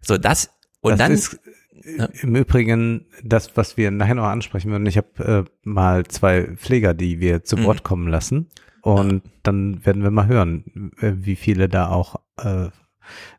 So 0.00 0.18
das 0.18 0.50
und 0.80 0.92
das 0.92 0.98
dann 0.98 1.12
ist 1.12 1.38
ja. 1.84 2.06
Im 2.22 2.36
Übrigen, 2.36 3.06
das, 3.22 3.56
was 3.56 3.76
wir 3.76 3.90
nachher 3.90 4.14
noch 4.14 4.24
ansprechen 4.24 4.70
würden, 4.70 4.86
ich 4.86 4.96
habe 4.96 5.46
äh, 5.46 5.50
mal 5.62 6.04
zwei 6.06 6.44
Pfleger, 6.56 6.94
die 6.94 7.20
wir 7.20 7.44
zu 7.44 7.62
Wort 7.64 7.78
mhm. 7.78 7.84
kommen 7.84 8.08
lassen. 8.08 8.48
Und 8.82 9.24
ja. 9.24 9.30
dann 9.42 9.84
werden 9.86 10.02
wir 10.02 10.10
mal 10.10 10.26
hören, 10.26 10.92
äh, 11.00 11.12
wie 11.16 11.36
viele 11.36 11.68
da 11.68 11.88
auch 11.88 12.16
äh, 12.36 12.68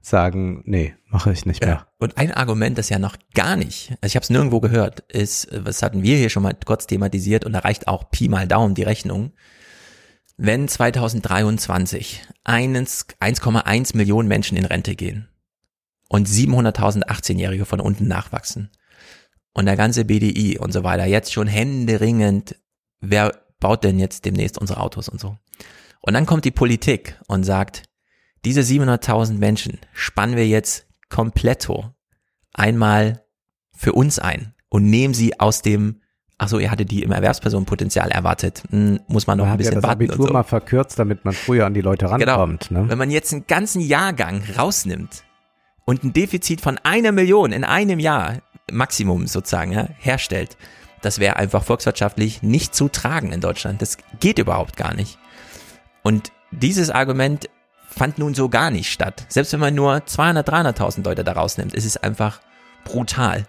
sagen, 0.02 0.62
nee, 0.66 0.96
mache 1.10 1.32
ich 1.32 1.46
nicht 1.46 1.62
mehr. 1.62 1.70
Ja. 1.70 1.88
Und 1.98 2.18
ein 2.18 2.32
Argument, 2.32 2.78
das 2.78 2.90
ja 2.90 3.00
noch 3.00 3.18
gar 3.34 3.56
nicht, 3.56 3.92
also 4.02 4.08
ich 4.08 4.16
habe 4.16 4.24
es 4.24 4.30
nirgendwo 4.30 4.60
gehört, 4.60 5.02
ist, 5.12 5.48
was 5.52 5.82
hatten 5.82 6.04
wir 6.04 6.18
hier 6.18 6.30
schon 6.30 6.44
mal 6.44 6.56
kurz 6.66 6.88
thematisiert 6.88 7.46
und 7.46 7.54
da 7.54 7.60
reicht 7.60 7.88
auch 7.88 8.10
Pi 8.10 8.30
mal 8.30 8.48
Daumen 8.48 8.76
die 8.76 8.84
Rechnung. 8.84 9.34
Wenn 10.38 10.68
2023 10.68 12.24
1,1 12.46 13.98
Millionen 13.98 14.28
Menschen 14.28 14.58
in 14.58 14.66
Rente 14.66 14.96
gehen, 14.96 15.30
und 16.10 16.28
700.000 16.28 17.06
18-Jährige 17.06 17.66
von 17.66 17.80
unten 17.80 18.08
nachwachsen. 18.08 18.72
Und 19.54 19.66
der 19.66 19.78
ganze 19.78 20.06
BDI 20.06 20.58
und 20.60 20.74
so 20.74 20.84
weiter, 20.84 21.06
jetzt 21.06 21.32
schon 21.32 21.48
händeringend, 21.48 22.56
wer 23.00 23.34
baut 23.60 23.84
denn 23.84 24.00
jetzt 24.00 24.26
demnächst 24.26 24.58
unsere 24.58 24.82
Autos 24.82 25.08
und 25.10 25.20
so. 25.20 25.38
Und 26.02 26.14
dann 26.14 26.26
kommt 26.26 26.46
die 26.46 26.52
Politik 26.52 27.20
und 27.28 27.44
sagt, 27.44 27.84
diese 28.44 28.62
700.000 28.62 29.38
Menschen 29.38 29.80
spannen 29.94 30.36
wir 30.36 30.48
jetzt 30.48 30.88
kompletto 31.10 31.92
einmal 32.54 33.26
für 33.76 33.94
uns 33.94 34.20
ein 34.20 34.54
und 34.70 34.90
nehmen 34.90 35.14
sie 35.14 35.40
aus 35.40 35.62
dem 35.62 36.02
Ach 36.38 36.50
so, 36.50 36.60
ihr 36.60 36.70
hattet 36.70 36.92
die 36.92 37.02
im 37.02 37.14
Erwerbspersonenpotenzial 37.14 38.12
erwartet. 38.12 38.64
Hm, 38.70 39.00
muss 39.08 39.26
man 39.26 39.38
noch 39.38 39.46
man 39.46 39.54
ein 39.54 39.58
bisschen 39.58 39.76
ja 39.76 39.80
das 39.80 39.88
warten. 39.88 40.04
Abitur 40.04 40.28
so. 40.28 40.34
mal 40.34 40.44
verkürzt, 40.44 41.00
damit 41.00 41.24
man 41.24 41.34
früher 41.34 41.66
an 41.66 41.74
die 41.74 41.80
Leute 41.80 42.08
genau. 42.08 42.36
rankommt. 42.36 42.68
Genau. 42.68 42.82
Ne? 42.82 42.90
Wenn 42.90 42.98
man 42.98 43.10
jetzt 43.10 43.32
einen 43.32 43.48
ganzen 43.48 43.80
Jahrgang 43.80 44.44
rausnimmt 44.58 45.24
und 45.86 46.04
ein 46.04 46.14
Defizit 46.14 46.62
von 46.62 46.80
einer 46.84 47.12
Million 47.12 47.52
in 47.52 47.64
einem 47.64 48.00
Jahr, 48.00 48.40
Maximum 48.72 49.28
sozusagen, 49.28 49.72
ja, 49.72 49.88
herstellt, 50.00 50.58
das 51.02 51.20
wäre 51.20 51.36
einfach 51.36 51.64
volkswirtschaftlich 51.64 52.42
nicht 52.42 52.74
zu 52.74 52.90
tragen 52.90 53.32
in 53.32 53.40
Deutschland. 53.40 53.82
Das 53.82 53.98
geht 54.20 54.40
überhaupt 54.40 54.76
gar 54.76 54.96
nicht. 54.96 55.20
Und 56.02 56.32
dieses 56.52 56.90
Argument 56.90 57.50
fand 57.88 58.18
nun 58.18 58.34
so 58.34 58.50
gar 58.50 58.72
nicht 58.72 58.92
statt. 58.92 59.26
Selbst 59.30 59.54
wenn 59.54 59.60
man 59.60 59.76
nur 59.76 60.06
200, 60.06 60.50
300.000 60.50 61.06
Leute 61.06 61.24
da 61.24 61.34
rausnimmt, 61.34 61.76
ist 61.76 61.86
es 61.86 61.98
einfach 61.98 62.42
brutal. 62.84 63.46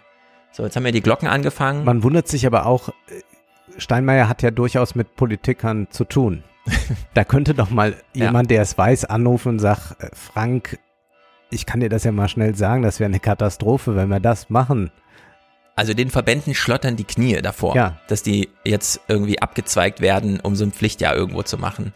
So, 0.51 0.63
jetzt 0.63 0.75
haben 0.75 0.85
wir 0.85 0.91
die 0.91 1.01
Glocken 1.01 1.27
angefangen. 1.27 1.83
Man 1.83 2.03
wundert 2.03 2.27
sich 2.27 2.45
aber 2.45 2.65
auch, 2.65 2.89
äh, 2.89 2.93
Steinmeier 3.77 4.29
hat 4.29 4.41
ja 4.41 4.51
durchaus 4.51 4.95
mit 4.95 5.15
Politikern 5.15 5.87
zu 5.89 6.03
tun. 6.03 6.43
da 7.13 7.23
könnte 7.23 7.53
doch 7.53 7.69
mal 7.69 7.95
ja. 8.13 8.25
jemand, 8.25 8.51
der 8.51 8.61
es 8.61 8.77
weiß, 8.77 9.05
anrufen 9.05 9.49
und 9.49 9.59
sagt, 9.59 10.01
äh, 10.01 10.09
Frank, 10.13 10.79
ich 11.49 11.65
kann 11.65 11.79
dir 11.79 11.89
das 11.89 12.03
ja 12.03 12.11
mal 12.11 12.27
schnell 12.27 12.55
sagen, 12.55 12.83
das 12.83 12.99
wäre 12.99 13.09
eine 13.09 13.19
Katastrophe, 13.19 13.95
wenn 13.95 14.09
wir 14.09 14.19
das 14.19 14.49
machen. 14.49 14.91
Also 15.75 15.93
den 15.93 16.09
Verbänden 16.09 16.55
schlottern 16.55 16.95
die 16.95 17.03
Knie 17.03 17.39
davor, 17.41 17.75
ja. 17.75 17.97
dass 18.07 18.23
die 18.23 18.49
jetzt 18.65 18.99
irgendwie 19.07 19.39
abgezweigt 19.39 20.01
werden, 20.01 20.39
um 20.39 20.55
so 20.55 20.65
ein 20.65 20.71
Pflichtjahr 20.71 21.15
irgendwo 21.15 21.43
zu 21.43 21.57
machen. 21.57 21.93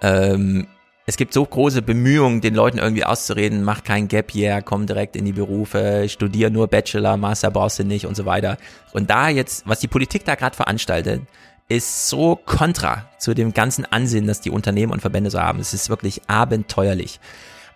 Ähm, 0.00 0.68
es 1.06 1.16
gibt 1.16 1.34
so 1.34 1.44
große 1.44 1.82
Bemühungen, 1.82 2.40
den 2.40 2.54
Leuten 2.54 2.78
irgendwie 2.78 3.04
auszureden, 3.04 3.64
mach 3.64 3.82
kein 3.82 4.06
Gap 4.06 4.32
Year, 4.32 4.62
komm 4.62 4.86
direkt 4.86 5.16
in 5.16 5.24
die 5.24 5.32
Berufe, 5.32 6.06
studier 6.08 6.50
nur 6.50 6.68
Bachelor, 6.68 7.16
Master 7.16 7.50
brauchst 7.50 7.80
du 7.80 7.84
nicht 7.84 8.06
und 8.06 8.14
so 8.14 8.26
weiter. 8.26 8.58
Und 8.92 9.10
da 9.10 9.28
jetzt, 9.28 9.66
was 9.66 9.80
die 9.80 9.88
Politik 9.88 10.24
da 10.24 10.36
gerade 10.36 10.54
veranstaltet, 10.54 11.22
ist 11.68 12.08
so 12.08 12.36
kontra 12.36 13.08
zu 13.18 13.34
dem 13.34 13.52
ganzen 13.52 13.84
Ansehen, 13.86 14.28
das 14.28 14.40
die 14.40 14.50
Unternehmen 14.50 14.92
und 14.92 15.00
Verbände 15.00 15.30
so 15.30 15.40
haben. 15.40 15.58
Es 15.58 15.74
ist 15.74 15.90
wirklich 15.90 16.22
abenteuerlich 16.28 17.18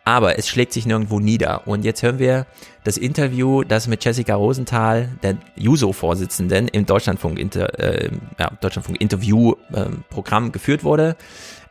aber 0.05 0.39
es 0.39 0.48
schlägt 0.48 0.72
sich 0.72 0.86
nirgendwo 0.86 1.18
nieder. 1.18 1.66
Und 1.66 1.85
jetzt 1.85 2.02
hören 2.02 2.18
wir 2.18 2.47
das 2.85 2.97
Interview, 2.97 3.64
das 3.64 3.89
mit 3.89 4.05
Jessica 4.05 4.35
Rosenthal, 4.35 5.09
der 5.22 5.36
Juso-Vorsitzenden, 5.56 6.68
im 6.68 6.86
Deutschlandfunk, 6.86 7.39
Inter, 7.39 7.78
äh, 7.78 8.10
ja, 8.39 8.51
Deutschlandfunk 8.60 9.01
Interview-Programm 9.01 10.44
ähm, 10.44 10.52
geführt 10.52 10.85
wurde. 10.85 11.16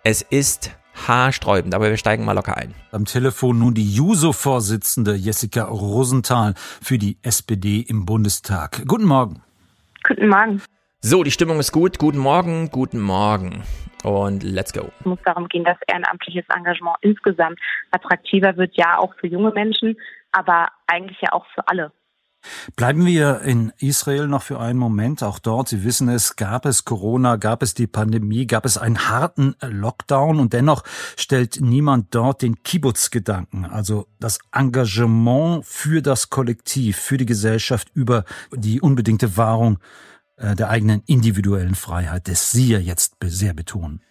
Es 0.04 0.22
ist 0.22 0.72
haarsträubend, 1.08 1.74
aber 1.74 1.90
wir 1.90 1.98
steigen 1.98 2.26
mal 2.26 2.34
locker 2.34 2.58
ein. 2.58 2.74
Am 2.92 3.06
Telefon 3.06 3.60
nun 3.60 3.74
die 3.74 3.94
Juso-Vorsitzende 3.94 5.16
Jessica 5.16 5.64
Rosenthal 5.66 6.54
für 6.82 6.98
die 6.98 7.18
SPD 7.22 7.82
im 7.82 8.06
Bundestag. 8.06 8.84
Guten 8.88 9.06
Morgen. 9.06 9.42
Guten 10.04 10.28
Morgen. 10.28 10.62
So, 11.06 11.22
die 11.22 11.32
Stimmung 11.32 11.60
ist 11.60 11.74
gut. 11.74 12.00
Guten 12.00 12.18
Morgen, 12.18 12.72
guten 12.72 13.02
Morgen. 13.02 13.64
Und 14.04 14.42
let's 14.42 14.72
go. 14.72 14.90
Es 15.02 15.06
muss 15.06 15.20
darum 15.26 15.50
gehen, 15.50 15.66
dass 15.66 15.76
ehrenamtliches 15.86 16.46
Engagement 16.48 16.96
insgesamt 17.02 17.60
attraktiver 17.92 18.56
wird, 18.56 18.78
ja 18.78 18.98
auch 19.00 19.14
für 19.20 19.28
junge 19.28 19.52
Menschen, 19.52 19.98
aber 20.32 20.68
eigentlich 20.88 21.20
ja 21.20 21.34
auch 21.34 21.46
für 21.54 21.68
alle. 21.68 21.92
Bleiben 22.78 23.06
wir 23.06 23.42
in 23.42 23.74
Israel 23.80 24.28
noch 24.28 24.44
für 24.44 24.62
einen 24.62 24.80
Moment. 24.80 25.24
Auch 25.24 25.40
dort, 25.40 25.68
Sie 25.68 25.84
wissen 25.84 26.08
es, 26.08 26.38
gab 26.38 26.66
es 26.66 26.86
Corona, 26.86 27.36
gab 27.36 27.64
es 27.64 27.74
die 27.74 27.88
Pandemie, 27.88 28.48
gab 28.48 28.66
es 28.66 28.78
einen 28.78 29.10
harten 29.10 29.56
Lockdown 29.60 30.40
und 30.40 30.54
dennoch 30.54 30.84
stellt 31.18 31.60
niemand 31.60 32.16
dort 32.16 32.42
den 32.42 32.64
Kibbutz-Gedanken, 32.64 33.66
also 33.66 34.08
das 34.22 34.40
Engagement 34.54 35.66
für 35.66 36.02
das 36.02 36.30
Kollektiv, 36.30 36.98
für 36.98 37.18
die 37.18 37.26
Gesellschaft 37.26 37.90
über 37.94 38.24
die 38.54 38.80
unbedingte 38.80 39.36
Wahrung 39.36 39.80
äh, 40.38 40.56
der 40.56 40.70
eigenen 40.70 41.04
individuellen 41.06 41.76
Freiheit, 41.76 42.28
das 42.28 42.52
Sie 42.52 42.70
ja 42.70 42.80
jetzt 42.80 43.16
sehr 43.24 43.54
betonen. 43.54 44.02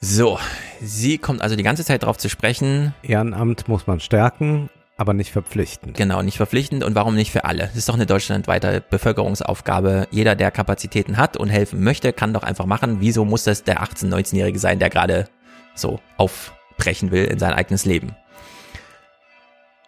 So, 0.00 0.38
sie 0.80 1.18
kommt 1.18 1.42
also 1.42 1.56
die 1.56 1.64
ganze 1.64 1.84
Zeit 1.84 2.04
darauf 2.04 2.18
zu 2.18 2.28
sprechen. 2.28 2.94
Ehrenamt 3.02 3.66
muss 3.66 3.88
man 3.88 3.98
stärken, 3.98 4.70
aber 4.96 5.12
nicht 5.12 5.32
verpflichtend. 5.32 5.96
Genau, 5.96 6.22
nicht 6.22 6.36
verpflichtend 6.36 6.84
und 6.84 6.94
warum 6.94 7.16
nicht 7.16 7.32
für 7.32 7.44
alle? 7.44 7.64
Das 7.64 7.76
ist 7.76 7.88
doch 7.88 7.94
eine 7.94 8.06
deutschlandweite 8.06 8.80
Bevölkerungsaufgabe. 8.90 10.06
Jeder, 10.12 10.36
der 10.36 10.52
Kapazitäten 10.52 11.16
hat 11.16 11.36
und 11.36 11.48
helfen 11.48 11.82
möchte, 11.82 12.12
kann 12.12 12.32
doch 12.32 12.44
einfach 12.44 12.66
machen. 12.66 12.98
Wieso 13.00 13.24
muss 13.24 13.42
das 13.42 13.64
der 13.64 13.82
18-, 13.82 14.08
19-Jährige 14.08 14.60
sein, 14.60 14.78
der 14.78 14.88
gerade 14.88 15.28
so 15.74 15.98
aufbrechen 16.16 17.10
will 17.10 17.24
in 17.24 17.40
sein 17.40 17.52
eigenes 17.52 17.84
Leben? 17.84 18.14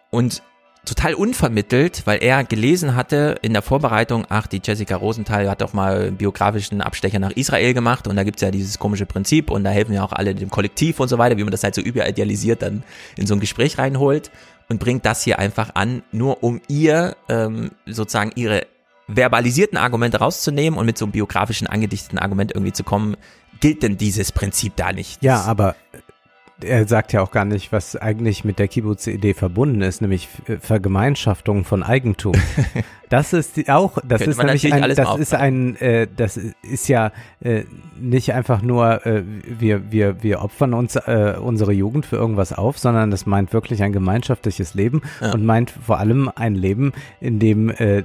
Und 0.09 0.43
total 0.85 1.13
unvermittelt, 1.13 2.03
weil 2.05 2.23
er 2.23 2.43
gelesen 2.43 2.95
hatte 2.95 3.37
in 3.41 3.53
der 3.53 3.61
Vorbereitung, 3.61 4.25
ach, 4.29 4.47
die 4.47 4.61
Jessica 4.63 4.95
Rosenthal 4.95 5.49
hat 5.49 5.61
doch 5.61 5.73
mal 5.73 6.07
einen 6.07 6.17
biografischen 6.17 6.81
Abstecher 6.81 7.19
nach 7.19 7.31
Israel 7.31 7.73
gemacht 7.73 8.07
und 8.07 8.15
da 8.15 8.23
gibt's 8.23 8.41
ja 8.41 8.49
dieses 8.49 8.79
komische 8.79 9.05
Prinzip 9.05 9.51
und 9.51 9.63
da 9.63 9.69
helfen 9.69 9.93
ja 9.93 10.03
auch 10.03 10.11
alle 10.11 10.33
dem 10.33 10.49
Kollektiv 10.49 10.99
und 10.99 11.07
so 11.07 11.17
weiter, 11.17 11.37
wie 11.37 11.43
man 11.43 11.51
das 11.51 11.63
halt 11.63 11.75
so 11.75 11.81
überidealisiert 11.81 12.63
dann 12.63 12.83
in 13.15 13.27
so 13.27 13.35
ein 13.35 13.39
Gespräch 13.39 13.77
reinholt 13.77 14.31
und 14.69 14.79
bringt 14.79 15.05
das 15.05 15.23
hier 15.23 15.37
einfach 15.37 15.75
an, 15.75 16.01
nur 16.11 16.43
um 16.43 16.61
ihr 16.67 17.15
ähm, 17.29 17.71
sozusagen 17.85 18.31
ihre 18.35 18.65
verbalisierten 19.07 19.77
Argumente 19.77 20.17
rauszunehmen 20.17 20.79
und 20.79 20.85
mit 20.85 20.97
so 20.97 21.05
einem 21.05 21.11
biografischen 21.11 21.67
angedichteten 21.67 22.17
Argument 22.17 22.53
irgendwie 22.53 22.73
zu 22.73 22.83
kommen, 22.83 23.17
gilt 23.59 23.83
denn 23.83 23.97
dieses 23.97 24.31
Prinzip 24.31 24.75
da 24.77 24.93
nicht? 24.93 25.21
Ja, 25.21 25.41
aber 25.41 25.75
er 26.63 26.87
sagt 26.87 27.13
ja 27.13 27.21
auch 27.21 27.31
gar 27.31 27.45
nicht, 27.45 27.71
was 27.71 27.95
eigentlich 27.95 28.43
mit 28.43 28.59
der 28.59 28.67
Kibbutz-Idee 28.67 29.33
verbunden 29.33 29.81
ist, 29.81 30.01
nämlich 30.01 30.27
Vergemeinschaftung 30.59 31.65
von 31.65 31.83
Eigentum. 31.83 32.33
Das 33.11 33.33
ist 33.33 33.57
die, 33.57 33.67
auch, 33.67 33.97
das 34.07 34.21
ist 34.21 34.37
nämlich 34.37 34.73
ein, 34.73 34.95
das 34.95 35.17
ist 35.17 35.35
ein, 35.35 35.75
äh, 35.81 36.07
das 36.15 36.37
ist 36.37 36.87
ja 36.87 37.11
äh, 37.41 37.65
nicht 37.99 38.33
einfach 38.33 38.61
nur, 38.61 39.05
äh, 39.05 39.23
wir, 39.25 39.91
wir, 39.91 40.23
wir 40.23 40.41
opfern 40.41 40.73
uns 40.73 40.95
äh, 40.95 41.35
unsere 41.37 41.73
Jugend 41.73 42.05
für 42.05 42.15
irgendwas 42.15 42.53
auf, 42.53 42.79
sondern 42.79 43.11
das 43.11 43.25
meint 43.25 43.51
wirklich 43.51 43.83
ein 43.83 43.91
gemeinschaftliches 43.91 44.75
Leben 44.75 45.01
ja. 45.19 45.33
und 45.33 45.45
meint 45.45 45.71
vor 45.71 45.99
allem 45.99 46.31
ein 46.33 46.55
Leben, 46.55 46.93
in 47.19 47.39
dem 47.39 47.69
äh, 47.69 48.03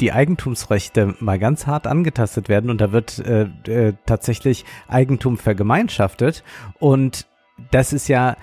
die 0.00 0.12
Eigentumsrechte 0.12 1.14
mal 1.20 1.38
ganz 1.38 1.66
hart 1.66 1.86
angetastet 1.86 2.48
werden 2.48 2.70
und 2.70 2.80
da 2.80 2.92
wird 2.92 3.18
äh, 3.18 3.42
äh, 3.66 3.92
tatsächlich 4.06 4.64
Eigentum 4.88 5.36
vergemeinschaftet 5.36 6.42
und 6.78 7.26
das 7.70 7.92
ist 7.92 8.08
ja 8.08 8.36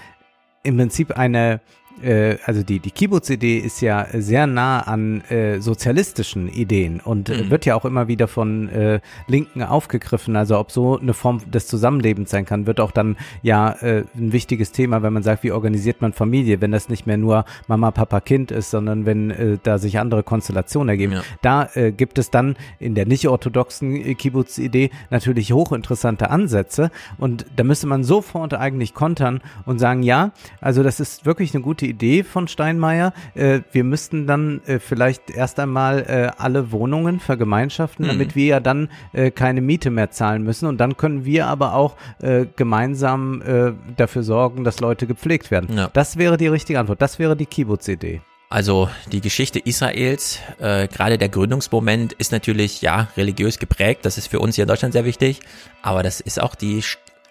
im 0.64 0.77
Prinzip 0.77 1.18
eine 1.18 1.61
äh, 2.02 2.38
also 2.45 2.64
die, 2.64 2.80
die 2.80 2.91
Kibbutz-Idee 2.91 3.57
ist 3.57 3.82
ja 3.82 4.07
sehr 4.14 4.48
nah 4.48 4.82
an 4.82 5.22
äh, 5.30 5.60
sozialistischen 5.60 6.48
Ideen 6.48 6.99
und 6.99 7.30
äh, 7.30 7.44
mhm. 7.44 7.49
wird 7.49 7.65
ja 7.65 7.76
auch 7.76 7.86
immer 7.86 8.07
wieder 8.07 8.28
von 8.28 8.69
äh, 8.69 8.99
Linken 9.28 9.64
aufgegriffen. 9.64 10.36
Also 10.36 10.57
ob 10.60 10.72
so 10.72 10.99
eine 10.99 11.14
Form 11.14 11.41
des 11.52 11.68
Zusammenlebens 11.68 12.30
sein 12.30 12.45
kann, 12.45 12.68
wird 12.68 12.80
auch 12.80 12.91
dann 12.91 13.18
ja 13.41 13.72
äh, 13.82 14.03
ein 14.15 14.32
wichtiges 14.32 14.72
Thema, 14.72 15.02
wenn 15.03 15.14
man 15.14 15.24
sagt, 15.24 15.44
wie 15.44 15.52
organisiert 15.52 16.02
man 16.02 16.14
Familie, 16.14 16.61
wenn 16.61 16.72
das 16.72 16.90
nicht 16.90 17.07
mehr 17.07 17.18
nur 17.18 17.45
Mama, 17.68 17.91
Papa, 17.91 18.19
Kind 18.19 18.52
ist, 18.52 18.72
sondern 18.72 19.06
wenn 19.06 19.32
äh, 19.32 19.57
da 19.64 19.78
sich 19.78 19.99
andere 19.99 20.24
Konstellationen 20.24 20.90
ergeben. 20.90 21.14
Ja. 21.14 21.22
Da 21.41 21.69
äh, 21.74 21.91
gibt 21.91 22.18
es 22.18 22.30
dann 22.30 22.56
in 22.80 22.95
der 22.95 23.06
nicht 23.06 23.28
orthodoxen 23.28 23.95
äh, 23.95 24.15
Kibbutz-Idee 24.15 24.91
natürlich 25.10 25.52
hochinteressante 25.52 26.30
Ansätze 26.30 26.91
und 27.18 27.45
da 27.56 27.64
müsste 27.64 27.88
man 27.88 28.03
sofort 28.03 28.53
eigentlich 28.53 28.94
kontern 28.94 29.41
und 29.65 29.80
sagen, 29.80 30.03
ja, 30.03 30.32
also 30.61 30.84
das 30.84 30.99
ist 30.99 31.26
wirklich 31.26 31.53
eine 31.53 31.64
gute 31.64 31.87
Idee 31.88 32.24
von 32.24 32.48
Steinmeier. 32.48 33.14
Äh, 33.36 33.62
wir 33.72 33.84
müssten 33.84 34.28
dann 34.28 34.62
äh, 34.66 34.80
vielleicht 34.80 35.30
erst 35.30 35.60
einmal 35.60 36.00
äh, 36.02 36.32
alle 36.38 36.72
Wohnungen 36.72 37.20
vergemeinschaften, 37.20 38.06
mhm. 38.06 38.10
damit 38.10 38.36
wir 38.36 38.46
ja 38.46 38.60
dann 38.60 38.90
äh, 39.14 39.32
keine 39.32 39.62
Miete 39.62 39.90
mehr 39.90 40.12
zahlen 40.12 40.44
müssen. 40.44 40.68
Und 40.68 40.78
dann 40.78 40.98
können 40.98 41.26
wir 41.26 41.48
aber 41.48 41.74
auch 41.74 41.96
äh, 42.22 42.46
gemeinsam 42.56 43.42
äh, 43.42 43.74
dafür 43.96 44.24
sorgen, 44.24 44.64
dass 44.64 44.80
Leute 44.80 45.08
gepflegt 45.08 45.52
werden. 45.52 45.76
Ja. 45.76 45.90
Das 45.94 46.18
wäre 46.18 46.38
die 46.38 46.48
richtige 46.48 46.80
Antwort. 46.80 47.02
Das 47.02 47.20
wäre 47.20 47.36
die 47.36 47.46
Kibbutz-Idee. 47.46 48.22
Also 48.50 48.90
die 49.12 49.20
Geschichte 49.20 49.60
Israels, 49.60 50.40
äh, 50.60 50.88
gerade 50.88 51.18
der 51.18 51.28
Gründungsmoment 51.28 52.14
ist 52.14 52.32
natürlich 52.32 52.82
ja 52.82 53.10
religiös 53.18 53.60
geprägt. 53.60 54.06
Das 54.06 54.18
ist 54.18 54.28
für 54.28 54.40
uns 54.40 54.56
hier 54.56 54.64
in 54.64 54.70
Deutschland 54.70 54.94
sehr 54.94 55.04
wichtig. 55.04 55.42
Aber 55.82 56.02
das 56.02 56.22
ist 56.22 56.42
auch 56.42 56.56
die 56.56 56.82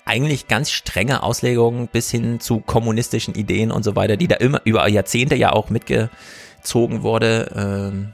eigentlich 0.06 0.48
ganz 0.48 0.70
strenge 0.70 1.22
Auslegungen 1.22 1.88
bis 1.88 2.10
hin 2.10 2.40
zu 2.40 2.60
kommunistischen 2.60 3.34
Ideen 3.34 3.70
und 3.70 3.82
so 3.82 3.96
weiter, 3.96 4.16
die 4.16 4.28
da 4.28 4.36
immer 4.36 4.60
über 4.64 4.88
Jahrzehnte 4.88 5.34
ja 5.34 5.52
auch 5.52 5.68
mitgezogen 5.68 7.02
wurde. 7.02 7.50
Ähm, 7.54 8.12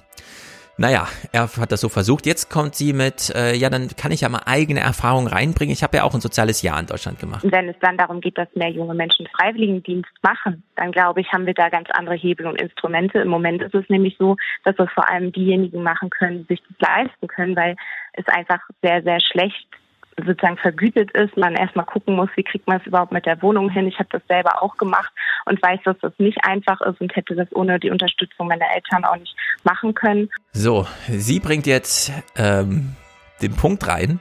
naja, 0.78 1.06
er 1.32 1.42
hat 1.42 1.70
das 1.70 1.82
so 1.82 1.90
versucht. 1.90 2.24
Jetzt 2.24 2.50
kommt 2.50 2.74
sie 2.74 2.94
mit, 2.94 3.30
äh, 3.36 3.54
ja, 3.54 3.68
dann 3.68 3.88
kann 3.96 4.10
ich 4.10 4.22
ja 4.22 4.28
mal 4.30 4.42
eigene 4.46 4.80
Erfahrungen 4.80 5.26
reinbringen. 5.26 5.72
Ich 5.72 5.82
habe 5.82 5.98
ja 5.98 6.02
auch 6.02 6.14
ein 6.14 6.22
soziales 6.22 6.62
Jahr 6.62 6.80
in 6.80 6.86
Deutschland 6.86 7.18
gemacht. 7.18 7.44
Wenn 7.44 7.68
es 7.68 7.76
dann 7.80 7.98
darum 7.98 8.22
geht, 8.22 8.38
dass 8.38 8.48
mehr 8.54 8.70
junge 8.70 8.94
Menschen 8.94 9.28
Freiwilligendienst 9.36 10.10
machen, 10.22 10.62
dann 10.76 10.90
glaube 10.90 11.20
ich, 11.20 11.30
haben 11.30 11.44
wir 11.44 11.54
da 11.54 11.68
ganz 11.68 11.88
andere 11.92 12.14
Hebel 12.14 12.46
und 12.46 12.60
Instrumente. 12.60 13.18
Im 13.18 13.28
Moment 13.28 13.62
ist 13.62 13.74
es 13.74 13.88
nämlich 13.90 14.16
so, 14.18 14.36
dass 14.64 14.74
es 14.78 14.90
vor 14.94 15.08
allem 15.08 15.30
diejenigen 15.30 15.82
machen 15.82 16.08
können, 16.08 16.46
die 16.48 16.54
sich 16.54 16.62
das 16.68 16.88
leisten 16.88 17.28
können, 17.28 17.54
weil 17.54 17.76
es 18.14 18.26
einfach 18.28 18.60
sehr, 18.82 19.02
sehr 19.02 19.20
schlecht 19.20 19.68
sozusagen 20.16 20.56
vergütet 20.58 21.10
ist, 21.12 21.36
man 21.36 21.54
erstmal 21.54 21.86
gucken 21.86 22.16
muss, 22.16 22.28
wie 22.36 22.42
kriegt 22.42 22.66
man 22.66 22.80
es 22.80 22.86
überhaupt 22.86 23.12
mit 23.12 23.26
der 23.26 23.40
Wohnung 23.42 23.70
hin. 23.70 23.86
Ich 23.86 23.98
habe 23.98 24.08
das 24.10 24.22
selber 24.28 24.62
auch 24.62 24.76
gemacht 24.76 25.12
und 25.46 25.62
weiß, 25.62 25.80
dass 25.84 25.96
das 26.00 26.12
nicht 26.18 26.38
einfach 26.44 26.80
ist 26.82 27.00
und 27.00 27.14
hätte 27.16 27.34
das 27.34 27.48
ohne 27.54 27.78
die 27.80 27.90
Unterstützung 27.90 28.48
meiner 28.48 28.66
Eltern 28.74 29.04
auch 29.04 29.16
nicht 29.16 29.34
machen 29.64 29.94
können. 29.94 30.28
So, 30.52 30.86
sie 31.08 31.40
bringt 31.40 31.66
jetzt 31.66 32.12
ähm, 32.36 32.94
den 33.40 33.54
Punkt 33.56 33.86
rein. 33.88 34.20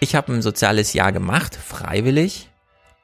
Ich 0.00 0.14
habe 0.14 0.32
ein 0.32 0.42
soziales 0.42 0.92
Jahr 0.92 1.12
gemacht, 1.12 1.54
freiwillig, 1.54 2.50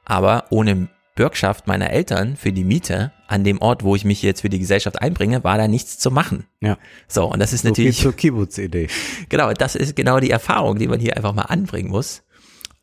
aber 0.05 0.45
ohne 0.51 0.89
Bürgschaft 1.21 1.67
meiner 1.67 1.91
Eltern 1.91 2.35
für 2.35 2.51
die 2.51 2.65
Miete 2.65 3.13
an 3.29 3.45
dem 3.45 3.61
Ort, 3.61 3.85
wo 3.85 3.95
ich 3.95 4.07
mich 4.07 4.23
jetzt 4.23 4.41
für 4.41 4.49
die 4.49 4.59
Gesellschaft 4.59 5.03
einbringe, 5.03 5.45
war 5.45 5.59
da 5.59 5.69
nichts 5.69 5.99
zu 5.99 6.11
machen. 6.11 6.47
Ja. 6.63 6.79
So, 7.09 7.27
und 7.27 7.41
das 7.41 7.53
ist 7.53 7.61
so 7.61 7.69
natürlich. 7.69 7.99
zur 7.99 8.17
Kibbutz-Idee. 8.17 8.89
Genau, 9.29 9.53
das 9.53 9.77
ist 9.77 9.95
genau 9.95 10.19
die 10.19 10.31
Erfahrung, 10.31 10.79
die 10.79 10.89
man 10.89 10.99
hier 10.99 11.19
einfach 11.19 11.35
mal 11.35 11.43
anbringen 11.43 11.91
muss. 11.91 12.25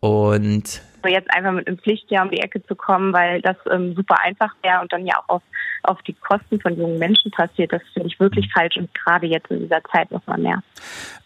Und 0.02 0.84
jetzt 1.10 1.34
einfach 1.34 1.52
mit 1.52 1.68
einem 1.68 1.80
Pflichtjahr 1.80 2.26
um 2.26 2.30
die 2.30 2.40
Ecke 2.40 2.64
zu 2.64 2.76
kommen, 2.76 3.12
weil 3.12 3.42
das 3.42 3.56
ähm, 3.72 3.96
super 3.96 4.22
einfach 4.24 4.54
wäre 4.62 4.82
und 4.82 4.94
dann 4.94 5.08
ja 5.08 5.16
auch 5.18 5.38
auf, 5.38 5.42
auf 5.84 6.02
die 6.04 6.14
Kosten 6.14 6.60
von 6.60 6.78
jungen 6.78 7.00
Menschen 7.00 7.32
passiert, 7.32 7.74
das 7.74 7.82
finde 7.94 8.10
ich 8.10 8.20
wirklich 8.20 8.52
falsch 8.52 8.78
und 8.78 8.94
gerade 8.94 9.28
jetzt 9.28 9.50
in 9.50 9.62
dieser 9.62 9.84
Zeit 9.92 10.12
noch 10.12 10.26
mal 10.28 10.38
mehr. 10.38 10.62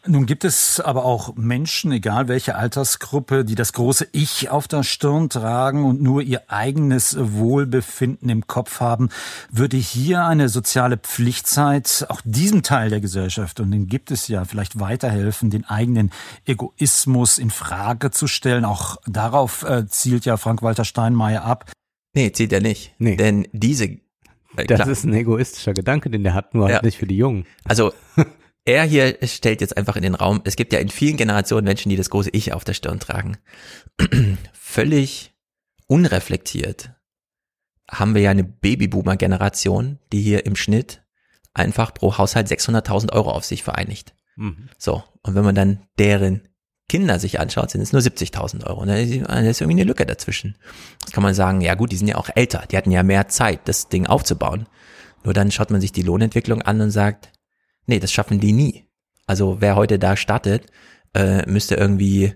Nun 0.08 0.26
gibt 0.26 0.44
es 0.46 0.80
aber 0.80 1.06
auch 1.06 1.36
Menschen, 1.36 1.92
egal 1.92 2.28
welche 2.28 2.56
Altersgruppe, 2.56 3.46
die 3.46 3.54
das 3.54 3.72
große 3.74 4.08
Ich 4.14 4.50
auf 4.50 4.68
der 4.68 4.82
Stirn 4.82 5.30
tragen 5.30 5.86
und 5.86 6.02
nur 6.02 6.24
ihr 6.24 6.42
eigenes 6.48 7.16
Wohlbefinden 7.20 8.28
im 8.30 8.48
Kopf 8.48 8.80
haben. 8.80 9.10
Würde 9.52 9.78
hier 9.78 10.26
eine 10.26 10.50
soziale 10.50 10.98
Pflichtzeit 10.98 12.08
auch 12.10 12.22
diesem 12.26 12.64
Teil 12.64 12.90
der 12.90 13.00
Gesellschaft, 13.00 13.60
und 13.60 13.70
den 13.70 13.86
gibt 13.88 14.10
es 14.10 14.28
ja, 14.28 14.44
vielleicht 14.44 14.80
weiterhelfen, 14.80 15.52
den 15.52 15.66
eigenen 15.66 16.12
Egoismus 16.46 17.38
in 17.38 17.52
Frage 17.52 18.10
zu 18.10 18.26
stellen? 18.26 18.66
Auch 18.66 18.98
darauf 19.06 19.64
äh, 19.64 19.86
zielt 19.86 20.26
ja 20.26 20.38
Frank-Walter 20.38 20.84
Steinmeier 20.84 21.44
ab. 21.44 21.72
Nee, 22.16 22.32
zielt 22.32 22.54
er 22.54 22.62
nicht. 22.62 22.96
Nee. 22.98 23.18
Denn 23.18 23.48
diese 23.52 24.00
äh, 24.58 24.66
das 24.66 24.88
ist 24.88 25.04
ein 25.04 25.14
egoistischer 25.14 25.74
Gedanke, 25.74 26.10
den 26.10 26.24
der 26.24 26.34
hat, 26.34 26.54
nur 26.54 26.68
ja. 26.68 26.76
halt 26.76 26.84
nicht 26.84 26.98
für 26.98 27.08
die 27.08 27.18
Jungen. 27.18 27.46
Also 27.64 27.94
er 28.66 28.84
hier 28.84 29.18
stellt 29.24 29.62
jetzt 29.62 29.78
einfach 29.78 29.96
in 29.96 30.04
den 30.04 30.16
Raum, 30.16 30.42
es 30.44 30.56
gibt 30.56 30.74
ja 30.74 30.80
in 30.80 30.90
vielen 30.90 31.18
Generationen 31.18 31.66
Menschen, 31.66 31.90
die 31.90 31.96
das 31.96 32.10
große 32.10 32.30
Ich 32.32 32.54
auf 32.54 32.64
der 32.64 32.74
Stirn 32.74 33.00
tragen. 33.00 33.38
Völlig 34.54 35.34
unreflektiert 35.88 36.92
haben 37.90 38.16
wir 38.16 38.22
ja 38.22 38.32
eine 38.32 38.46
Babyboomer-Generation, 38.46 40.00
die 40.14 40.22
hier 40.22 40.46
im 40.46 40.56
Schnitt 40.56 41.04
einfach 41.54 41.94
pro 41.94 42.18
Haushalt 42.18 42.48
600.000 42.48 43.12
Euro 43.12 43.32
auf 43.32 43.44
sich 43.44 43.64
vereinigt. 43.64 44.14
Mhm. 44.38 44.70
So, 44.78 45.04
und 45.24 45.36
wenn 45.36 45.44
man 45.44 45.56
dann 45.56 45.82
deren 46.00 46.48
Kinder 46.92 47.20
sich 47.20 47.40
anschaut, 47.40 47.72
sind 47.72 47.80
es 47.80 47.94
nur 47.94 48.02
70.000 48.02 48.68
Euro. 48.68 48.82
Und 48.82 48.90
da 48.90 48.98
ist 48.98 49.62
irgendwie 49.62 49.80
eine 49.80 49.86
Lücke 49.86 50.06
dazwischen. 50.06 50.58
Das 51.00 51.14
kann 51.14 51.24
man 51.24 51.34
sagen, 51.34 51.62
ja 51.62 51.76
gut, 51.76 51.94
die 51.94 51.96
sind 51.96 52.10
ja 52.10 52.18
auch 52.18 52.30
älter, 52.36 52.66
die 52.70 52.76
hatten 52.76 52.92
ja 52.92 53.02
mehr 53.02 53.30
Zeit, 53.30 53.62
das 53.70 53.88
Ding 53.88 54.08
aufzubauen. 54.08 54.68
Nur 55.24 55.34
dann 55.34 55.52
schaut 55.52 55.72
man 55.72 55.80
sich 55.80 55.94
die 55.94 56.02
Lohnentwicklung 56.02 56.62
an 56.64 56.82
und 56.82 56.92
sagt, 56.92 57.32
nee, 57.86 58.00
das 58.00 58.12
schaffen 58.12 58.42
die 58.42 58.52
nie. 58.52 58.90
Also 59.26 59.62
wer 59.62 59.78
heute 59.78 60.00
da 60.00 60.18
startet, 60.18 60.66
äh, 61.14 61.50
müsste 61.50 61.76
irgendwie, 61.76 62.34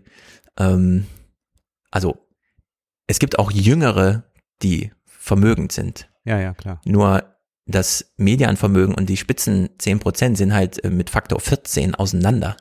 ähm, 0.58 1.06
also 1.92 2.26
es 3.08 3.20
gibt 3.20 3.38
auch 3.38 3.52
Jüngere, 3.52 4.24
die 4.64 4.94
vermögend 5.06 5.74
sind. 5.74 6.10
Ja, 6.24 6.40
ja, 6.40 6.54
klar. 6.54 6.80
Nur 6.86 7.36
das 7.66 8.14
Medianvermögen 8.16 8.96
und 8.96 9.10
die 9.10 9.18
Spitzen 9.18 9.68
10% 9.80 10.38
sind 10.38 10.54
halt 10.54 10.82
äh, 10.86 10.90
mit 10.90 11.10
Faktor 11.10 11.42
14 11.42 11.94
auseinander. 11.94 12.56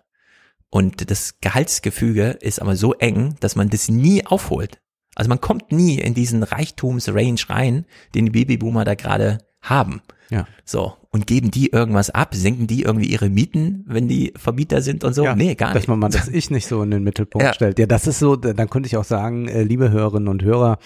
Und 0.74 1.08
das 1.08 1.38
Gehaltsgefüge 1.40 2.30
ist 2.40 2.60
aber 2.60 2.74
so 2.74 2.94
eng, 2.94 3.36
dass 3.38 3.54
man 3.54 3.70
das 3.70 3.88
nie 3.88 4.26
aufholt. 4.26 4.80
Also 5.14 5.28
man 5.28 5.40
kommt 5.40 5.70
nie 5.70 6.00
in 6.00 6.14
diesen 6.14 6.42
Reichtumsrange 6.42 7.48
rein, 7.48 7.86
den 8.16 8.24
die 8.26 8.32
Babyboomer 8.32 8.84
da 8.84 8.96
gerade 8.96 9.38
haben. 9.62 10.02
Ja. 10.30 10.48
So. 10.64 10.94
Und 11.10 11.28
geben 11.28 11.52
die 11.52 11.70
irgendwas 11.70 12.10
ab? 12.10 12.34
Senken 12.34 12.66
die 12.66 12.82
irgendwie 12.82 13.06
ihre 13.06 13.28
Mieten, 13.28 13.84
wenn 13.86 14.08
die 14.08 14.34
Vermieter 14.34 14.82
sind 14.82 15.04
und 15.04 15.14
so? 15.14 15.22
Ja, 15.22 15.36
nee, 15.36 15.54
gar 15.54 15.68
nicht. 15.68 15.76
Dass 15.76 15.86
man 15.86 16.00
mal 16.00 16.08
das 16.08 16.26
Ich 16.26 16.50
nicht 16.50 16.66
so 16.66 16.82
in 16.82 16.90
den 16.90 17.04
Mittelpunkt 17.04 17.46
ja. 17.46 17.54
stellt. 17.54 17.78
Ja, 17.78 17.86
das 17.86 18.08
ist 18.08 18.18
so, 18.18 18.34
dann 18.34 18.68
könnte 18.68 18.88
ich 18.88 18.96
auch 18.96 19.04
sagen, 19.04 19.46
äh, 19.46 19.62
liebe 19.62 19.92
Hörerinnen 19.92 20.26
und 20.26 20.42
Hörer, 20.42 20.78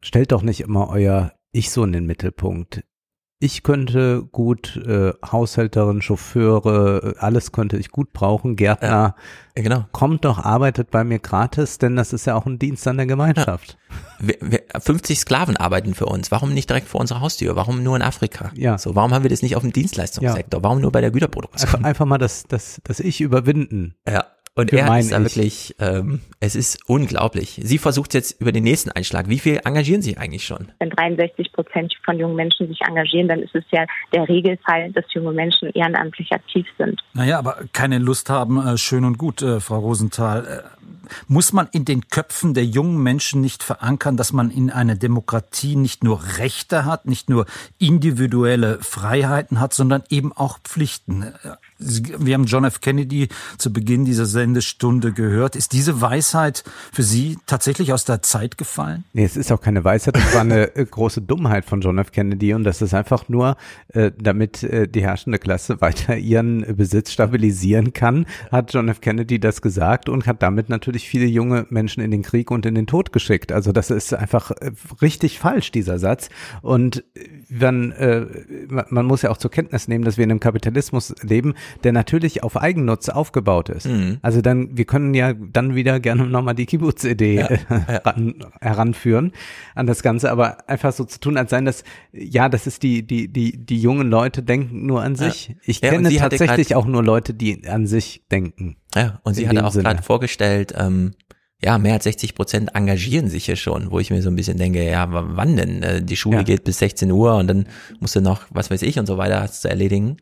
stellt 0.00 0.32
doch 0.32 0.42
nicht 0.42 0.62
immer 0.62 0.88
euer 0.88 1.34
Ich 1.52 1.70
so 1.70 1.84
in 1.84 1.92
den 1.92 2.06
Mittelpunkt 2.06 2.82
ich 3.40 3.62
könnte 3.62 4.24
gut 4.32 4.76
äh, 4.76 5.12
Haushälterin, 5.24 6.02
Chauffeure, 6.02 7.14
äh, 7.16 7.18
alles 7.20 7.52
könnte 7.52 7.76
ich 7.76 7.90
gut 7.90 8.12
brauchen. 8.12 8.56
Gärtner, 8.56 9.14
ja, 9.56 9.62
genau. 9.62 9.84
kommt 9.92 10.24
doch, 10.24 10.38
arbeitet 10.38 10.90
bei 10.90 11.04
mir 11.04 11.20
gratis, 11.20 11.78
denn 11.78 11.94
das 11.94 12.12
ist 12.12 12.26
ja 12.26 12.34
auch 12.34 12.46
ein 12.46 12.58
Dienst 12.58 12.86
an 12.88 12.96
der 12.96 13.06
Gemeinschaft. 13.06 13.78
Ja. 13.88 14.28
Wir, 14.28 14.36
wir, 14.40 14.62
50 14.80 15.20
Sklaven 15.20 15.56
arbeiten 15.56 15.94
für 15.94 16.06
uns. 16.06 16.32
Warum 16.32 16.52
nicht 16.52 16.68
direkt 16.68 16.88
vor 16.88 17.00
unserer 17.00 17.20
Haustür? 17.20 17.54
Warum 17.54 17.84
nur 17.84 17.94
in 17.94 18.02
Afrika? 18.02 18.50
Ja. 18.54 18.76
So, 18.76 18.96
warum 18.96 19.14
haben 19.14 19.22
wir 19.22 19.30
das 19.30 19.42
nicht 19.42 19.54
auf 19.54 19.62
dem 19.62 19.72
Dienstleistungssektor? 19.72 20.58
Ja. 20.58 20.64
Warum 20.64 20.80
nur 20.80 20.90
bei 20.90 21.00
der 21.00 21.12
Güterproduktion? 21.12 21.68
Einfach, 21.68 21.84
einfach 21.84 22.06
mal 22.06 22.18
das, 22.18 22.44
das, 22.48 22.80
das 22.82 22.98
Ich 22.98 23.20
überwinden. 23.20 23.94
Ja. 24.08 24.24
Und 24.58 24.72
er 24.72 24.98
ist 24.98 25.12
da 25.12 25.22
wirklich, 25.22 25.76
ähm, 25.78 26.20
es 26.40 26.56
ist 26.56 26.80
unglaublich. 26.88 27.60
Sie 27.62 27.78
versucht 27.78 28.12
jetzt 28.12 28.40
über 28.40 28.50
den 28.50 28.64
nächsten 28.64 28.90
Einschlag. 28.90 29.28
Wie 29.28 29.38
viel 29.38 29.60
engagieren 29.64 30.02
Sie 30.02 30.16
eigentlich 30.16 30.44
schon? 30.44 30.72
Wenn 30.80 30.90
63 30.90 31.52
Prozent 31.52 31.94
von 32.04 32.18
jungen 32.18 32.34
Menschen 32.34 32.66
sich 32.66 32.80
engagieren, 32.80 33.28
dann 33.28 33.40
ist 33.40 33.54
es 33.54 33.62
ja 33.70 33.86
der 34.12 34.28
Regelfall, 34.28 34.90
dass 34.90 35.04
junge 35.14 35.30
Menschen 35.30 35.70
ehrenamtlich 35.74 36.32
aktiv 36.32 36.66
sind. 36.76 37.00
Naja, 37.14 37.38
aber 37.38 37.58
keine 37.72 37.98
Lust 37.98 38.30
haben, 38.30 38.58
äh, 38.58 38.76
schön 38.78 39.04
und 39.04 39.16
gut, 39.16 39.42
äh, 39.42 39.60
Frau 39.60 39.78
Rosenthal. 39.78 40.44
Äh, 40.44 40.78
muss 41.28 41.52
man 41.52 41.68
in 41.70 41.84
den 41.84 42.08
Köpfen 42.08 42.52
der 42.52 42.64
jungen 42.64 43.00
Menschen 43.00 43.40
nicht 43.40 43.62
verankern, 43.62 44.16
dass 44.16 44.32
man 44.32 44.50
in 44.50 44.70
einer 44.70 44.96
Demokratie 44.96 45.76
nicht 45.76 46.02
nur 46.02 46.20
Rechte 46.38 46.84
hat, 46.84 47.06
nicht 47.06 47.30
nur 47.30 47.46
individuelle 47.78 48.78
Freiheiten 48.80 49.60
hat, 49.60 49.72
sondern 49.72 50.02
eben 50.10 50.32
auch 50.32 50.58
Pflichten? 50.58 51.32
Wir 51.78 52.34
haben 52.34 52.44
John 52.44 52.64
F. 52.64 52.80
Kennedy 52.80 53.28
zu 53.56 53.72
Beginn 53.72 54.04
dieser 54.04 54.26
Sendestunde 54.26 55.12
gehört. 55.12 55.54
Ist 55.54 55.72
diese 55.72 56.00
Weisheit 56.00 56.64
für 56.92 57.04
Sie 57.04 57.38
tatsächlich 57.46 57.92
aus 57.92 58.04
der 58.04 58.22
Zeit 58.22 58.58
gefallen? 58.58 59.04
Nee, 59.12 59.24
es 59.24 59.36
ist 59.36 59.52
auch 59.52 59.60
keine 59.60 59.84
Weisheit. 59.84 60.16
Das 60.16 60.34
war 60.34 60.40
eine 60.40 60.74
äh, 60.74 60.84
große 60.84 61.22
Dummheit 61.22 61.64
von 61.64 61.80
John 61.80 61.98
F. 61.98 62.10
Kennedy 62.10 62.52
und 62.52 62.64
das 62.64 62.82
ist 62.82 62.94
einfach 62.94 63.28
nur, 63.28 63.56
äh, 63.88 64.10
damit 64.18 64.64
äh, 64.64 64.88
die 64.88 65.02
herrschende 65.02 65.38
Klasse 65.38 65.80
weiter 65.80 66.16
ihren 66.16 66.76
Besitz 66.76 67.12
stabilisieren 67.12 67.92
kann, 67.92 68.26
hat 68.50 68.74
John 68.74 68.88
F. 68.88 69.00
Kennedy 69.00 69.38
das 69.38 69.62
gesagt 69.62 70.08
und 70.08 70.26
hat 70.26 70.42
damit 70.42 70.68
natürlich 70.68 71.08
viele 71.08 71.26
junge 71.26 71.66
Menschen 71.70 72.02
in 72.02 72.10
den 72.10 72.22
Krieg 72.22 72.50
und 72.50 72.66
in 72.66 72.74
den 72.74 72.88
Tod 72.88 73.12
geschickt. 73.12 73.52
Also 73.52 73.70
das 73.70 73.90
ist 73.90 74.12
einfach 74.14 74.50
richtig 75.00 75.38
falsch, 75.38 75.70
dieser 75.70 76.00
Satz. 76.00 76.28
Und 76.60 77.04
wenn, 77.48 77.92
äh, 77.92 78.26
man 78.68 79.06
muss 79.06 79.22
ja 79.22 79.30
auch 79.30 79.36
zur 79.36 79.50
Kenntnis 79.50 79.86
nehmen, 79.86 80.04
dass 80.04 80.16
wir 80.16 80.24
in 80.24 80.30
einem 80.30 80.40
Kapitalismus 80.40 81.14
leben, 81.22 81.54
der 81.84 81.92
natürlich 81.92 82.42
auf 82.42 82.56
Eigennutz 82.56 83.08
aufgebaut 83.08 83.68
ist. 83.68 83.86
Mhm. 83.86 84.18
Also 84.22 84.40
dann, 84.40 84.76
wir 84.76 84.84
können 84.84 85.14
ja 85.14 85.32
dann 85.32 85.74
wieder 85.74 86.00
gerne 86.00 86.26
nochmal 86.26 86.54
die 86.54 86.66
Kibbutz-Idee 86.66 87.34
ja. 87.36 87.48
heran, 87.86 88.34
heranführen 88.60 89.32
an 89.74 89.86
das 89.86 90.02
Ganze, 90.02 90.30
aber 90.30 90.68
einfach 90.68 90.92
so 90.92 91.04
zu 91.04 91.20
tun, 91.20 91.36
als 91.36 91.50
seien 91.50 91.64
das, 91.64 91.84
ja, 92.12 92.48
das 92.48 92.66
ist 92.66 92.82
die, 92.82 93.06
die, 93.06 93.28
die, 93.28 93.56
die 93.64 93.80
jungen 93.80 94.10
Leute 94.10 94.42
denken 94.42 94.86
nur 94.86 95.02
an 95.02 95.16
sich. 95.16 95.48
Ja. 95.48 95.54
Ich 95.64 95.80
ja, 95.80 95.90
kenne 95.90 96.14
tatsächlich 96.14 96.74
auch 96.74 96.86
nur 96.86 97.02
Leute, 97.02 97.34
die 97.34 97.66
an 97.68 97.86
sich 97.86 98.24
denken. 98.30 98.76
Ja, 98.94 99.20
und 99.22 99.34
sie 99.34 99.48
hatte 99.48 99.64
auch 99.64 99.74
gerade 99.74 100.02
vorgestellt, 100.02 100.74
ähm, 100.76 101.12
ja, 101.62 101.76
mehr 101.78 101.94
als 101.94 102.04
60 102.04 102.34
Prozent 102.34 102.70
engagieren 102.74 103.28
sich 103.28 103.46
hier 103.46 103.56
schon, 103.56 103.90
wo 103.90 103.98
ich 103.98 104.10
mir 104.10 104.22
so 104.22 104.30
ein 104.30 104.36
bisschen 104.36 104.58
denke, 104.58 104.88
ja, 104.88 105.08
wann 105.10 105.56
denn? 105.56 105.82
Äh, 105.82 106.02
die 106.02 106.16
Schule 106.16 106.38
ja. 106.38 106.42
geht 106.44 106.62
bis 106.64 106.78
16 106.78 107.10
Uhr 107.10 107.34
und 107.36 107.48
dann 107.48 107.66
musst 107.98 108.14
du 108.14 108.20
noch, 108.20 108.42
was 108.50 108.70
weiß 108.70 108.82
ich 108.82 108.98
und 108.98 109.06
so 109.06 109.18
weiter, 109.18 109.40
hast 109.40 109.62
zu 109.62 109.68
erledigen. 109.68 110.18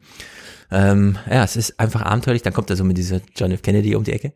Ähm, 0.71 1.19
ja, 1.31 1.45
es 1.45 1.57
ist 1.57 1.79
einfach 1.79 2.03
abenteuerlich. 2.03 2.43
Dann 2.43 2.53
kommt 2.53 2.71
er 2.71 2.77
so 2.77 2.85
mit 2.85 2.99
dieser 2.99 3.21
John 3.37 3.53
F. 3.53 3.63
Kennedy 3.63 3.95
um 3.95 4.05
die 4.05 4.13
Ecke. 4.13 4.33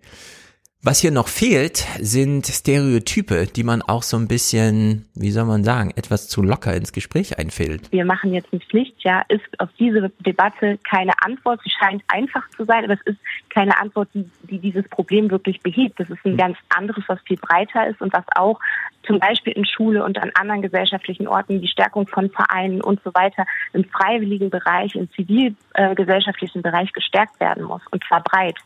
Was 0.82 0.98
hier 0.98 1.10
noch 1.10 1.28
fehlt, 1.28 1.84
sind 1.98 2.46
Stereotype, 2.46 3.46
die 3.54 3.64
man 3.64 3.82
auch 3.82 4.02
so 4.02 4.16
ein 4.16 4.28
bisschen, 4.28 5.04
wie 5.14 5.30
soll 5.30 5.44
man 5.44 5.62
sagen, 5.62 5.90
etwas 5.94 6.26
zu 6.26 6.40
locker 6.40 6.74
ins 6.74 6.94
Gespräch 6.94 7.38
einfällt. 7.38 7.92
Wir 7.92 8.06
machen 8.06 8.32
jetzt 8.32 8.50
ein 8.50 8.62
Pflichtjahr, 8.62 9.26
ist 9.28 9.60
auf 9.60 9.68
diese 9.78 10.10
Debatte 10.20 10.78
keine 10.78 11.12
Antwort. 11.20 11.60
Sie 11.64 11.70
scheint 11.70 12.02
einfach 12.08 12.48
zu 12.56 12.64
sein, 12.64 12.84
aber 12.84 12.94
es 12.94 13.02
ist 13.04 13.18
keine 13.50 13.78
Antwort, 13.78 14.08
die, 14.14 14.24
die 14.44 14.58
dieses 14.58 14.88
Problem 14.88 15.30
wirklich 15.30 15.60
behebt. 15.60 16.00
Das 16.00 16.08
ist 16.08 16.24
ein 16.24 16.32
hm. 16.32 16.38
ganz 16.38 16.56
anderes, 16.74 17.04
was 17.08 17.20
viel 17.26 17.36
breiter 17.36 17.86
ist 17.86 18.00
und 18.00 18.14
was 18.14 18.24
auch 18.34 18.58
zum 19.02 19.18
Beispiel 19.18 19.52
in 19.52 19.66
Schule 19.66 20.02
und 20.02 20.16
an 20.16 20.30
anderen 20.32 20.62
gesellschaftlichen 20.62 21.28
Orten 21.28 21.60
die 21.60 21.68
Stärkung 21.68 22.06
von 22.06 22.30
Vereinen 22.30 22.80
und 22.80 23.02
so 23.04 23.12
weiter 23.12 23.44
im 23.74 23.84
freiwilligen 23.84 24.48
Bereich, 24.48 24.94
im 24.94 25.10
zivilgesellschaftlichen 25.12 26.62
Bereich 26.62 26.90
gestärkt 26.94 27.38
werden 27.38 27.64
muss 27.64 27.82
und 27.90 28.02
zwar 28.04 28.22
breit. 28.22 28.56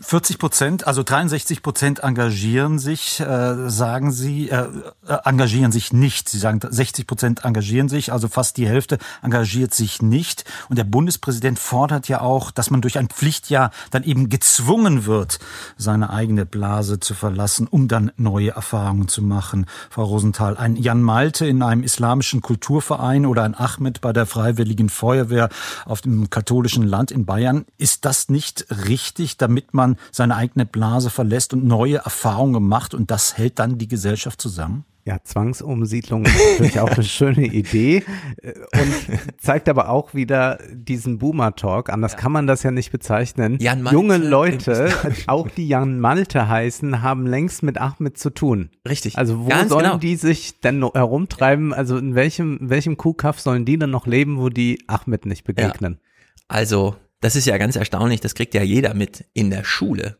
40 0.00 0.34
hm, 0.34 0.38
Prozent, 0.38 0.86
also 0.86 1.02
63 1.02 1.62
Prozent 1.62 1.98
engagieren 2.00 2.78
sich, 2.78 3.20
äh, 3.20 3.68
sagen 3.68 4.12
Sie, 4.12 4.48
äh, 4.48 4.66
äh 5.06 5.18
engagieren 5.24 5.72
sich 5.72 5.92
nicht. 5.92 6.28
Sie 6.28 6.38
sagen 6.38 6.60
60 6.68 7.06
Prozent 7.06 7.44
engagieren 7.44 7.88
sich, 7.88 8.12
also 8.12 8.28
fast 8.28 8.56
die 8.56 8.66
Hälfte 8.66 8.98
engagiert 9.22 9.74
sich 9.74 10.00
nicht. 10.00 10.44
Und 10.68 10.76
der 10.76 10.84
Bundespräsident 10.84 11.58
fordert 11.58 12.08
ja 12.08 12.20
auch, 12.22 12.50
dass 12.50 12.70
man 12.70 12.80
durch 12.80 12.98
ein 12.98 13.08
Pflichtjahr 13.08 13.70
dann 13.90 14.04
eben 14.04 14.28
gezwungen 14.28 15.04
wird, 15.04 15.38
seine 15.76 16.10
eigene 16.10 16.46
Blase 16.46 16.98
zu 17.00 17.14
verlassen, 17.14 17.66
um 17.68 17.88
dann 17.88 18.12
neue 18.16 18.50
Erfahrungen 18.50 19.08
zu 19.08 19.22
machen. 19.22 19.66
Frau 19.90 20.04
Rosenthal, 20.04 20.56
ein 20.56 20.76
Jan 20.76 21.02
Malte 21.02 21.46
in 21.46 21.62
einem 21.62 21.82
islamischen 21.82 22.40
Kulturverein 22.40 23.26
oder 23.26 23.44
ein 23.44 23.54
Ahmed 23.54 24.00
bei 24.00 24.12
der 24.12 24.26
Freiwilligen 24.26 24.88
Feuerwehr 24.88 25.50
auf 25.84 26.00
dem 26.00 26.30
katholischen 26.30 26.84
Land 26.84 27.10
in 27.10 27.26
Bayern, 27.26 27.66
ist 27.76 28.04
das 28.04 28.30
nicht 28.30 28.66
richtig? 28.86 29.09
Wichtig, 29.10 29.36
damit 29.36 29.74
man 29.74 29.96
seine 30.12 30.36
eigene 30.36 30.66
Blase 30.66 31.10
verlässt 31.10 31.52
und 31.52 31.64
neue 31.64 31.96
Erfahrungen 31.96 32.62
macht 32.62 32.94
und 32.94 33.10
das 33.10 33.36
hält 33.36 33.58
dann 33.58 33.76
die 33.78 33.88
Gesellschaft 33.88 34.40
zusammen? 34.40 34.84
Ja, 35.04 35.16
Zwangsumsiedlung 35.24 36.26
ist 36.26 36.36
natürlich 36.52 36.78
auch 36.80 36.90
eine 36.90 37.02
schöne 37.02 37.46
Idee 37.46 38.04
äh, 38.42 38.52
und 38.52 39.20
zeigt 39.40 39.68
aber 39.68 39.88
auch 39.88 40.14
wieder 40.14 40.58
diesen 40.72 41.18
Boomer-Talk. 41.18 41.88
Anders 41.90 42.12
ja. 42.12 42.18
kann 42.18 42.30
man 42.30 42.46
das 42.46 42.62
ja 42.62 42.70
nicht 42.70 42.92
bezeichnen. 42.92 43.56
Jan 43.58 43.82
Malte 43.82 43.96
Junge 43.96 44.18
Leute, 44.18 44.92
auch 45.26 45.48
die 45.48 45.66
Jan 45.66 45.98
Malte 45.98 46.48
heißen, 46.48 47.02
haben 47.02 47.26
längst 47.26 47.62
mit 47.62 47.78
Ahmed 47.78 48.18
zu 48.18 48.30
tun. 48.30 48.70
Richtig. 48.86 49.16
Also 49.16 49.40
wo 49.40 49.48
Ganz 49.48 49.70
sollen 49.70 49.84
genau. 49.84 49.98
die 49.98 50.16
sich 50.16 50.60
denn 50.60 50.78
noch 50.78 50.94
herumtreiben? 50.94 51.72
Also 51.72 51.96
in 51.96 52.14
welchem, 52.14 52.58
welchem 52.60 52.96
Kuhkaff 52.96 53.40
sollen 53.40 53.64
die 53.64 53.78
denn 53.78 53.90
noch 53.90 54.06
leben, 54.06 54.38
wo 54.38 54.50
die 54.50 54.84
Ahmed 54.86 55.24
nicht 55.24 55.44
begegnen? 55.44 55.98
Ja. 55.98 56.06
Also 56.48 56.94
das 57.20 57.36
ist 57.36 57.46
ja 57.46 57.58
ganz 57.58 57.76
erstaunlich, 57.76 58.20
das 58.20 58.34
kriegt 58.34 58.54
ja 58.54 58.62
jeder 58.62 58.94
mit 58.94 59.24
in 59.32 59.50
der 59.50 59.64
Schule 59.64 60.18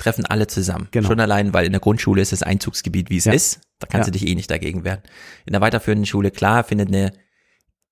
treffen 0.00 0.26
alle 0.26 0.46
zusammen. 0.48 0.88
Genau. 0.90 1.08
Schon 1.08 1.20
allein, 1.20 1.52
weil 1.52 1.66
in 1.66 1.72
der 1.72 1.80
Grundschule 1.80 2.20
ist 2.22 2.32
das 2.32 2.42
Einzugsgebiet, 2.42 3.10
wie 3.10 3.18
es 3.18 3.26
ja. 3.26 3.32
ist. 3.32 3.60
Da 3.78 3.86
kannst 3.86 4.08
ja. 4.08 4.12
du 4.12 4.18
dich 4.18 4.28
eh 4.28 4.34
nicht 4.34 4.50
dagegen 4.50 4.84
wehren. 4.84 5.02
In 5.46 5.52
der 5.52 5.60
weiterführenden 5.60 6.06
Schule, 6.06 6.30
klar, 6.30 6.64
findet 6.64 6.88
eine 6.88 7.12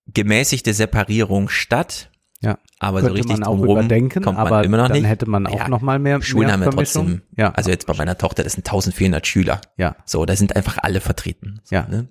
gemäßigte 0.06 0.74
Separierung 0.74 1.48
statt. 1.48 2.10
Ja, 2.40 2.58
aber 2.78 3.00
so 3.00 3.08
richtig 3.08 3.38
man 3.38 3.42
auch 3.42 3.58
überdenken, 3.60 4.22
kommt 4.22 4.38
man 4.38 4.46
aber 4.46 4.62
immer 4.62 4.76
noch 4.76 4.88
dann 4.88 4.98
nicht. 4.98 5.08
hätte 5.08 5.28
man 5.28 5.46
auch 5.48 5.58
ja, 5.58 5.68
noch 5.68 5.80
mal 5.80 5.98
mehr 5.98 6.22
Schulen 6.22 6.46
mehr 6.46 6.52
haben 6.52 6.62
ja 6.62 6.70
trotzdem. 6.70 7.22
Ja, 7.36 7.50
also 7.50 7.70
jetzt 7.70 7.86
bei 7.86 7.94
meiner 7.94 8.16
Tochter, 8.16 8.44
das 8.44 8.52
sind 8.52 8.66
1400 8.66 9.26
Schüler. 9.26 9.60
Ja, 9.76 9.96
so, 10.04 10.24
da 10.24 10.36
sind 10.36 10.54
einfach 10.54 10.78
alle 10.80 11.00
vertreten. 11.00 11.60
So, 11.64 11.74
ja. 11.74 11.88
Ne? 11.88 12.08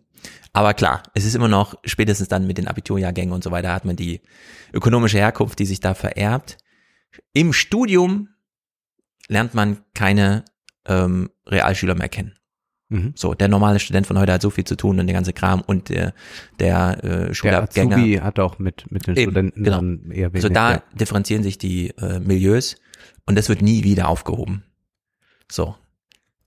Aber 0.52 0.74
klar, 0.74 1.04
es 1.14 1.24
ist 1.24 1.36
immer 1.36 1.48
noch 1.48 1.76
spätestens 1.86 2.28
dann 2.28 2.46
mit 2.46 2.58
den 2.58 2.68
Abiturjahrgängen 2.68 3.34
und 3.34 3.44
so 3.44 3.52
weiter 3.52 3.74
hat 3.74 3.86
man 3.86 3.96
die 3.96 4.22
ökonomische 4.74 5.18
Herkunft, 5.18 5.60
die 5.60 5.66
sich 5.66 5.80
da 5.80 5.94
vererbt. 5.94 6.58
Im 7.32 7.54
Studium 7.54 8.30
lernt 9.30 9.54
man 9.54 9.78
keine 9.94 10.44
ähm, 10.86 11.30
Realschüler 11.46 11.96
mehr 11.96 12.10
kennen. 12.10 12.38
Mhm. 12.90 13.14
So, 13.16 13.34
der 13.34 13.50
normale 13.50 13.80
Student 13.80 14.08
von 14.08 14.18
heute 14.18 14.34
hat 14.34 14.42
so 14.42 14.50
viel 14.50 14.64
zu 14.64 14.76
tun 14.76 15.00
und 15.00 15.08
der 15.08 15.14
ganze 15.14 15.34
Kram 15.34 15.62
und 15.62 15.90
der, 15.90 16.14
der 16.60 17.04
äh, 17.04 17.34
Schulabgänger. 17.34 17.90
Der 17.90 17.98
Azubi 17.98 18.16
hat 18.18 18.40
auch 18.40 18.60
mit, 18.60 18.90
mit 18.92 19.08
den 19.08 19.16
Eben, 19.18 19.32
Studenten 19.32 19.64
genau. 19.64 19.82
eher 19.82 20.34
weniger. 20.34 20.36
Also 20.36 20.50
da 20.50 20.72
ja. 20.72 20.84
differenzieren 20.94 21.44
sich 21.44 21.58
die 21.58 21.90
äh, 21.98 22.20
Milieus 22.20 22.78
und 23.26 23.38
das 23.38 23.50
wird 23.50 23.62
nie 23.62 23.84
wieder 23.84 24.08
aufgehoben. 24.08 24.64
So. 25.52 25.76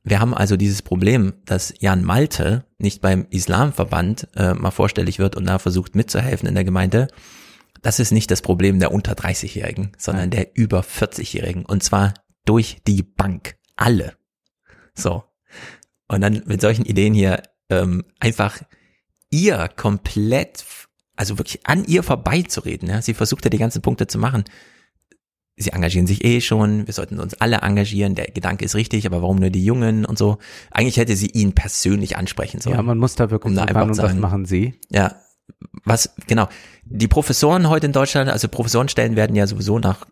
Wir 0.02 0.18
haben 0.18 0.32
also 0.32 0.56
dieses 0.56 0.80
Problem, 0.80 1.34
dass 1.44 1.74
Jan 1.78 2.02
Malte 2.04 2.64
nicht 2.78 3.02
beim 3.02 3.26
Islamverband 3.28 4.28
äh, 4.34 4.54
mal 4.54 4.70
vorstellig 4.70 5.18
wird 5.18 5.36
und 5.36 5.44
da 5.44 5.58
versucht 5.58 5.94
mitzuhelfen 5.94 6.48
in 6.48 6.54
der 6.54 6.64
Gemeinde. 6.64 7.08
Das 7.82 7.98
ist 7.98 8.10
nicht 8.10 8.30
das 8.30 8.40
Problem 8.40 8.78
der 8.80 8.92
unter 8.92 9.12
30-Jährigen, 9.12 9.92
sondern 9.98 10.30
Nein. 10.30 10.30
der 10.30 10.48
über 10.54 10.80
40-Jährigen. 10.80 11.66
Und 11.66 11.82
zwar 11.82 12.14
durch 12.46 12.78
die 12.86 13.02
Bank. 13.02 13.56
Alle. 13.76 14.14
So. 14.94 15.24
Und 16.10 16.22
dann 16.22 16.42
mit 16.46 16.60
solchen 16.60 16.84
Ideen 16.84 17.14
hier 17.14 17.40
ähm, 17.68 18.04
einfach 18.18 18.60
ihr 19.30 19.70
komplett, 19.76 20.64
also 21.14 21.38
wirklich 21.38 21.60
an 21.64 21.84
ihr 21.84 22.02
vorbeizureden. 22.02 22.88
Ja? 22.88 23.00
Sie 23.00 23.14
versucht 23.14 23.44
ja 23.44 23.50
die 23.50 23.58
ganzen 23.58 23.80
Punkte 23.80 24.08
zu 24.08 24.18
machen. 24.18 24.42
Sie 25.56 25.70
engagieren 25.70 26.08
sich 26.08 26.24
eh 26.24 26.40
schon, 26.40 26.88
wir 26.88 26.94
sollten 26.94 27.20
uns 27.20 27.34
alle 27.34 27.58
engagieren, 27.58 28.16
der 28.16 28.26
Gedanke 28.32 28.64
ist 28.64 28.74
richtig, 28.74 29.06
aber 29.06 29.22
warum 29.22 29.36
nur 29.36 29.50
die 29.50 29.64
Jungen 29.64 30.04
und 30.04 30.18
so? 30.18 30.38
Eigentlich 30.72 30.96
hätte 30.96 31.14
sie 31.14 31.28
ihn 31.28 31.52
persönlich 31.52 32.16
ansprechen 32.16 32.60
sollen. 32.60 32.76
Ja, 32.76 32.82
man 32.82 32.98
muss 32.98 33.14
da 33.14 33.30
wirklich 33.30 33.50
um 33.50 33.54
da 33.54 33.62
und 33.82 33.94
sagen, 33.94 34.16
was 34.16 34.20
machen 34.20 34.46
sie? 34.46 34.80
Ja, 34.90 35.14
was, 35.84 36.14
genau. 36.26 36.48
Die 36.86 37.08
Professoren 37.08 37.68
heute 37.68 37.86
in 37.86 37.92
Deutschland, 37.92 38.30
also 38.30 38.48
Professorenstellen 38.48 39.14
werden 39.14 39.36
ja 39.36 39.46
sowieso 39.46 39.78
nach 39.78 40.06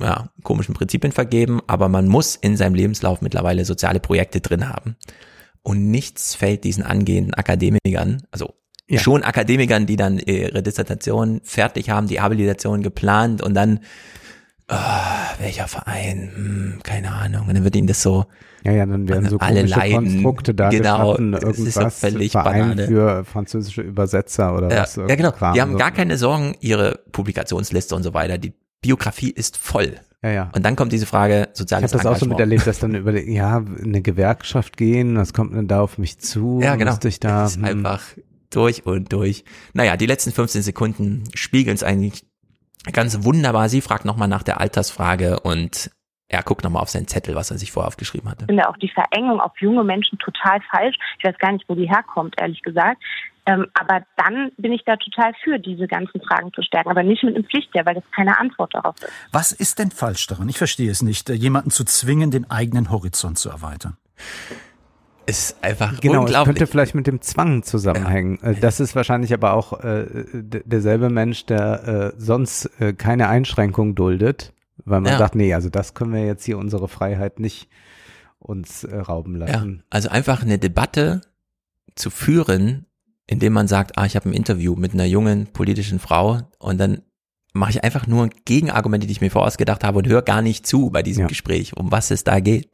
ja, 0.00 0.30
komischen 0.42 0.74
Prinzipien 0.74 1.12
vergeben, 1.12 1.60
aber 1.66 1.88
man 1.88 2.08
muss 2.08 2.36
in 2.36 2.56
seinem 2.56 2.74
Lebenslauf 2.74 3.22
mittlerweile 3.22 3.64
soziale 3.64 4.00
Projekte 4.00 4.40
drin 4.40 4.68
haben. 4.68 4.96
Und 5.62 5.90
nichts 5.90 6.34
fällt 6.34 6.64
diesen 6.64 6.84
angehenden 6.84 7.34
Akademikern, 7.34 8.22
also 8.30 8.54
ja. 8.88 9.00
schon 9.00 9.22
Akademikern, 9.24 9.86
die 9.86 9.96
dann 9.96 10.18
ihre 10.18 10.62
Dissertation 10.62 11.40
fertig 11.42 11.90
haben, 11.90 12.06
die 12.06 12.20
Habilitation 12.20 12.82
geplant 12.82 13.42
und 13.42 13.54
dann, 13.54 13.80
oh, 14.70 14.74
welcher 15.40 15.66
Verein, 15.66 16.30
hm, 16.34 16.80
keine 16.82 17.12
Ahnung, 17.12 17.48
und 17.48 17.54
dann 17.54 17.64
wird 17.64 17.74
ihnen 17.74 17.88
das 17.88 18.02
so, 18.02 18.26
ja, 18.64 18.72
ja, 18.72 18.86
dann 18.86 19.08
werden 19.08 19.28
so 19.28 19.38
alle 19.38 19.62
leiden, 19.62 20.04
Konstrukte 20.04 20.52
da 20.54 20.70
genau, 20.70 21.12
geschaffen, 21.12 21.32
irgendwas 21.34 22.00
so 22.00 22.28
Verein 22.28 22.68
Banane. 22.70 22.86
für 22.88 23.24
französische 23.24 23.82
Übersetzer 23.82 24.56
oder 24.56 24.70
ja, 24.70 24.82
was. 24.82 24.96
Ja, 24.96 25.14
genau. 25.14 25.30
Kram, 25.30 25.54
die 25.54 25.60
haben 25.60 25.72
so. 25.72 25.78
gar 25.78 25.92
keine 25.92 26.16
Sorgen, 26.16 26.56
ihre 26.60 26.98
Publikationsliste 27.12 27.94
und 27.94 28.02
so 28.02 28.12
weiter, 28.12 28.38
die 28.38 28.54
Biografie 28.82 29.30
ist 29.30 29.56
voll. 29.56 29.96
Ja, 30.22 30.30
ja. 30.30 30.50
Und 30.54 30.64
dann 30.64 30.76
kommt 30.76 30.92
diese 30.92 31.06
Frage 31.06 31.48
soziales 31.52 31.92
Ich 31.92 31.98
habe 31.98 32.04
das 32.04 32.16
auch 32.16 32.20
so 32.20 32.26
miterlebt, 32.26 32.66
dass 32.66 32.78
dann 32.78 32.94
über 32.94 33.16
ja 33.18 33.58
eine 33.58 34.02
Gewerkschaft 34.02 34.76
gehen, 34.76 35.16
was 35.16 35.32
kommt 35.32 35.54
denn 35.54 35.68
da 35.68 35.80
auf 35.80 35.98
mich 35.98 36.18
zu? 36.18 36.60
Ja, 36.62 36.76
genau. 36.76 36.96
Ich 37.04 37.20
da, 37.20 37.42
das 37.42 37.52
ist 37.52 37.56
hm. 37.58 37.64
einfach 37.64 38.02
durch 38.50 38.86
und 38.86 39.12
durch. 39.12 39.44
Naja, 39.72 39.96
die 39.96 40.06
letzten 40.06 40.32
15 40.32 40.62
Sekunden 40.62 41.24
spiegeln 41.34 41.74
es 41.74 41.82
eigentlich 41.82 42.24
ganz 42.92 43.24
wunderbar. 43.24 43.68
Sie 43.68 43.80
fragt 43.80 44.04
nochmal 44.04 44.28
nach 44.28 44.42
der 44.42 44.60
Altersfrage 44.60 45.40
und 45.40 45.90
er 46.28 46.42
guckt 46.42 46.64
nochmal 46.64 46.82
auf 46.82 46.88
seinen 46.88 47.06
Zettel, 47.06 47.34
was 47.34 47.50
er 47.50 47.58
sich 47.58 47.70
vorher 47.70 47.88
aufgeschrieben 47.88 48.28
hatte. 48.28 48.44
Ich 48.44 48.46
finde 48.46 48.68
auch 48.68 48.76
die 48.78 48.90
Verengung 48.90 49.40
auf 49.40 49.52
junge 49.60 49.84
Menschen 49.84 50.18
total 50.18 50.60
falsch. 50.70 50.96
Ich 51.18 51.24
weiß 51.24 51.38
gar 51.38 51.52
nicht, 51.52 51.68
wo 51.68 51.74
die 51.74 51.88
herkommt, 51.88 52.34
ehrlich 52.40 52.62
gesagt. 52.62 53.00
Ähm, 53.46 53.66
aber 53.74 54.02
dann 54.16 54.50
bin 54.56 54.72
ich 54.72 54.82
da 54.84 54.96
total 54.96 55.32
für, 55.44 55.58
diese 55.58 55.86
ganzen 55.86 56.20
Fragen 56.20 56.52
zu 56.52 56.62
stärken, 56.62 56.90
aber 56.90 57.04
nicht 57.04 57.22
mit 57.22 57.36
einem 57.36 57.44
Pflichtjahr, 57.44 57.86
weil 57.86 57.94
das 57.94 58.04
keine 58.14 58.38
Antwort 58.38 58.74
darauf 58.74 58.96
ist. 58.96 59.08
Was 59.30 59.52
ist 59.52 59.78
denn 59.78 59.92
falsch 59.92 60.26
daran? 60.26 60.48
Ich 60.48 60.58
verstehe 60.58 60.90
es 60.90 61.02
nicht, 61.02 61.30
äh, 61.30 61.34
jemanden 61.34 61.70
zu 61.70 61.84
zwingen, 61.84 62.32
den 62.32 62.50
eigenen 62.50 62.90
Horizont 62.90 63.38
zu 63.38 63.48
erweitern. 63.48 63.96
Ist 65.26 65.62
einfach 65.62 66.00
genau, 66.00 66.20
unglaublich. 66.20 66.38
es 66.38 66.44
könnte 66.44 66.66
vielleicht 66.70 66.94
mit 66.94 67.06
dem 67.06 67.20
Zwang 67.20 67.62
zusammenhängen. 67.62 68.38
Ja. 68.42 68.50
Äh, 68.50 68.60
das 68.60 68.80
ist 68.80 68.96
wahrscheinlich 68.96 69.32
aber 69.32 69.54
auch 69.54 69.80
äh, 69.80 70.06
derselbe 70.32 71.08
Mensch, 71.08 71.46
der 71.46 72.14
äh, 72.16 72.20
sonst 72.20 72.70
äh, 72.80 72.92
keine 72.94 73.28
Einschränkung 73.28 73.94
duldet, 73.94 74.52
weil 74.84 75.00
man 75.00 75.12
ja. 75.12 75.18
sagt, 75.18 75.36
nee, 75.36 75.54
also 75.54 75.68
das 75.68 75.94
können 75.94 76.12
wir 76.12 76.24
jetzt 76.24 76.44
hier 76.44 76.58
unsere 76.58 76.88
Freiheit 76.88 77.38
nicht 77.38 77.68
uns 78.38 78.84
äh, 78.84 78.96
rauben 78.96 79.36
lassen. 79.36 79.78
Ja, 79.78 79.84
also 79.90 80.08
einfach 80.08 80.42
eine 80.42 80.58
Debatte 80.58 81.20
zu 81.96 82.10
führen, 82.10 82.85
indem 83.26 83.52
man 83.52 83.68
sagt, 83.68 83.98
ah, 83.98 84.06
ich 84.06 84.16
habe 84.16 84.28
ein 84.28 84.34
Interview 84.34 84.76
mit 84.76 84.94
einer 84.94 85.04
jungen 85.04 85.46
politischen 85.48 85.98
Frau 85.98 86.40
und 86.58 86.78
dann 86.78 87.02
mache 87.52 87.70
ich 87.70 87.84
einfach 87.84 88.06
nur 88.06 88.28
Gegenargumente, 88.44 89.06
die 89.06 89.12
ich 89.12 89.20
mir 89.20 89.30
vorausgedacht 89.30 89.82
habe 89.82 89.98
und 89.98 90.06
höre 90.06 90.22
gar 90.22 90.42
nicht 90.42 90.66
zu 90.66 90.90
bei 90.90 91.02
diesem 91.02 91.22
ja. 91.22 91.26
Gespräch, 91.26 91.76
um 91.76 91.90
was 91.90 92.10
es 92.10 92.22
da 92.22 92.40
geht. 92.40 92.68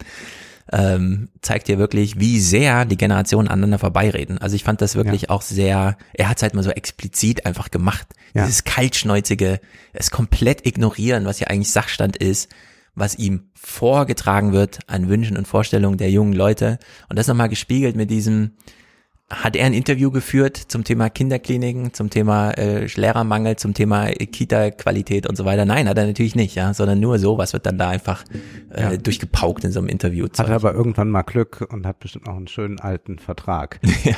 Ähm, 0.70 1.28
zeigt 1.40 1.68
dir 1.68 1.78
wirklich, 1.78 2.18
wie 2.18 2.38
sehr 2.38 2.84
die 2.84 2.96
Generationen 2.96 3.48
aneinander 3.48 3.78
vorbeireden. 3.78 4.38
Also 4.38 4.56
ich 4.56 4.64
fand 4.64 4.80
das 4.80 4.94
wirklich 4.94 5.22
ja. 5.22 5.30
auch 5.30 5.42
sehr, 5.42 5.96
er 6.14 6.28
hat 6.28 6.36
es 6.38 6.42
halt 6.42 6.54
mal 6.54 6.62
so 6.62 6.70
explizit 6.70 7.46
einfach 7.46 7.70
gemacht. 7.70 8.06
Ja. 8.34 8.44
Dieses 8.44 8.64
kaltschnäuzige, 8.64 9.60
es 9.92 10.10
komplett 10.10 10.66
ignorieren, 10.66 11.24
was 11.24 11.40
ja 11.40 11.48
eigentlich 11.48 11.70
Sachstand 11.70 12.16
ist, 12.16 12.48
was 12.94 13.16
ihm 13.16 13.50
vorgetragen 13.54 14.52
wird 14.52 14.80
an 14.86 15.08
Wünschen 15.08 15.36
und 15.36 15.48
Vorstellungen 15.48 15.98
der 15.98 16.10
jungen 16.10 16.32
Leute. 16.32 16.78
Und 17.08 17.18
das 17.18 17.26
nochmal 17.26 17.48
gespiegelt 17.48 17.96
mit 17.96 18.10
diesem, 18.10 18.52
hat 19.32 19.56
er 19.56 19.64
ein 19.64 19.72
Interview 19.72 20.10
geführt 20.10 20.56
zum 20.56 20.84
Thema 20.84 21.09
Kinderkliniken, 21.09 21.94
zum 21.94 22.10
Thema 22.10 22.50
äh, 22.50 22.86
Lehrermangel, 22.86 23.56
zum 23.56 23.72
Thema 23.72 24.06
Kita-Qualität 24.06 25.26
und 25.26 25.36
so 25.36 25.46
weiter. 25.46 25.64
Nein, 25.64 25.88
hat 25.88 25.96
er 25.96 26.06
natürlich 26.06 26.34
nicht, 26.34 26.54
ja, 26.54 26.74
sondern 26.74 27.00
nur 27.00 27.18
so, 27.18 27.38
was 27.38 27.54
wird 27.54 27.64
dann 27.64 27.78
da 27.78 27.88
einfach 27.88 28.24
äh, 28.70 28.82
ja. 28.82 28.96
durchgepaukt 28.96 29.64
in 29.64 29.72
so 29.72 29.80
einem 29.80 29.88
Interview. 29.88 30.26
Hat 30.26 30.48
er 30.48 30.54
aber 30.54 30.74
irgendwann 30.74 31.09
mal 31.09 31.22
Glück 31.22 31.66
und 31.70 31.86
hat 31.86 31.98
bestimmt 32.00 32.28
auch 32.28 32.36
einen 32.36 32.46
schönen 32.46 32.78
alten 32.78 33.18
Vertrag. 33.18 33.80
ja. 34.04 34.16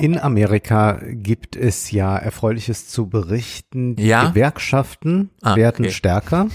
In 0.00 0.18
Amerika 0.18 1.00
gibt 1.10 1.56
es 1.56 1.90
ja 1.90 2.16
Erfreuliches 2.16 2.88
zu 2.88 3.08
berichten. 3.08 3.96
Die 3.96 4.06
ja? 4.06 4.28
Gewerkschaften 4.28 5.30
ah, 5.42 5.56
werden 5.56 5.86
okay. 5.86 5.94
stärker. 5.94 6.48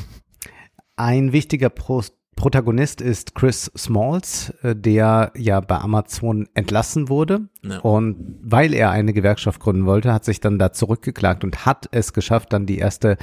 Ein 0.95 1.33
wichtiger 1.33 1.69
Prost 1.69 2.13
Protagonist 2.35 3.01
ist 3.01 3.35
Chris 3.35 3.71
Smalls, 3.77 4.49
äh, 4.63 4.75
der 4.75 5.31
ja 5.35 5.59
bei 5.61 5.77
Amazon 5.77 6.47
entlassen 6.53 7.09
wurde. 7.09 7.47
Ja. 7.61 7.79
Und 7.79 8.39
weil 8.41 8.73
er 8.73 8.91
eine 8.91 9.13
Gewerkschaft 9.13 9.59
gründen 9.59 9.85
wollte, 9.85 10.13
hat 10.13 10.25
sich 10.25 10.39
dann 10.39 10.59
da 10.59 10.71
zurückgeklagt 10.71 11.43
und 11.43 11.65
hat 11.65 11.87
es 11.91 12.13
geschafft, 12.13 12.53
dann 12.53 12.65
die 12.65 12.77
erste 12.77 13.17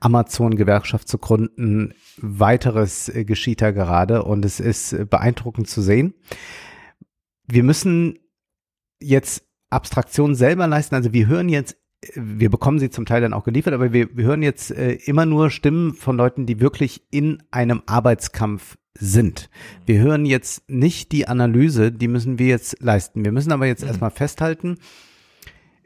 Amazon-Gewerkschaft 0.00 1.08
zu 1.08 1.18
gründen. 1.18 1.94
Weiteres 2.16 3.08
äh, 3.08 3.24
geschieht 3.24 3.62
da 3.62 3.70
gerade 3.70 4.24
und 4.24 4.44
es 4.44 4.60
ist 4.60 4.92
äh, 4.92 5.04
beeindruckend 5.04 5.68
zu 5.68 5.82
sehen. 5.82 6.14
Wir 7.46 7.62
müssen 7.62 8.18
jetzt 9.00 9.44
Abstraktion 9.70 10.34
selber 10.34 10.66
leisten. 10.66 10.94
Also 10.94 11.12
wir 11.12 11.26
hören 11.26 11.48
jetzt 11.48 11.76
wir 12.14 12.50
bekommen 12.50 12.78
sie 12.78 12.90
zum 12.90 13.06
Teil 13.06 13.20
dann 13.20 13.34
auch 13.34 13.44
geliefert, 13.44 13.74
aber 13.74 13.92
wir, 13.92 14.16
wir 14.16 14.24
hören 14.24 14.42
jetzt 14.42 14.70
äh, 14.70 14.92
immer 14.92 15.26
nur 15.26 15.50
Stimmen 15.50 15.94
von 15.94 16.16
Leuten, 16.16 16.46
die 16.46 16.60
wirklich 16.60 17.02
in 17.10 17.42
einem 17.50 17.82
Arbeitskampf 17.86 18.76
sind. 18.94 19.50
Wir 19.86 20.00
hören 20.00 20.24
jetzt 20.24 20.68
nicht 20.68 21.12
die 21.12 21.28
Analyse, 21.28 21.92
die 21.92 22.08
müssen 22.08 22.38
wir 22.38 22.46
jetzt 22.46 22.80
leisten. 22.80 23.24
Wir 23.24 23.32
müssen 23.32 23.52
aber 23.52 23.66
jetzt 23.66 23.82
mhm. 23.82 23.88
erstmal 23.88 24.10
festhalten, 24.10 24.78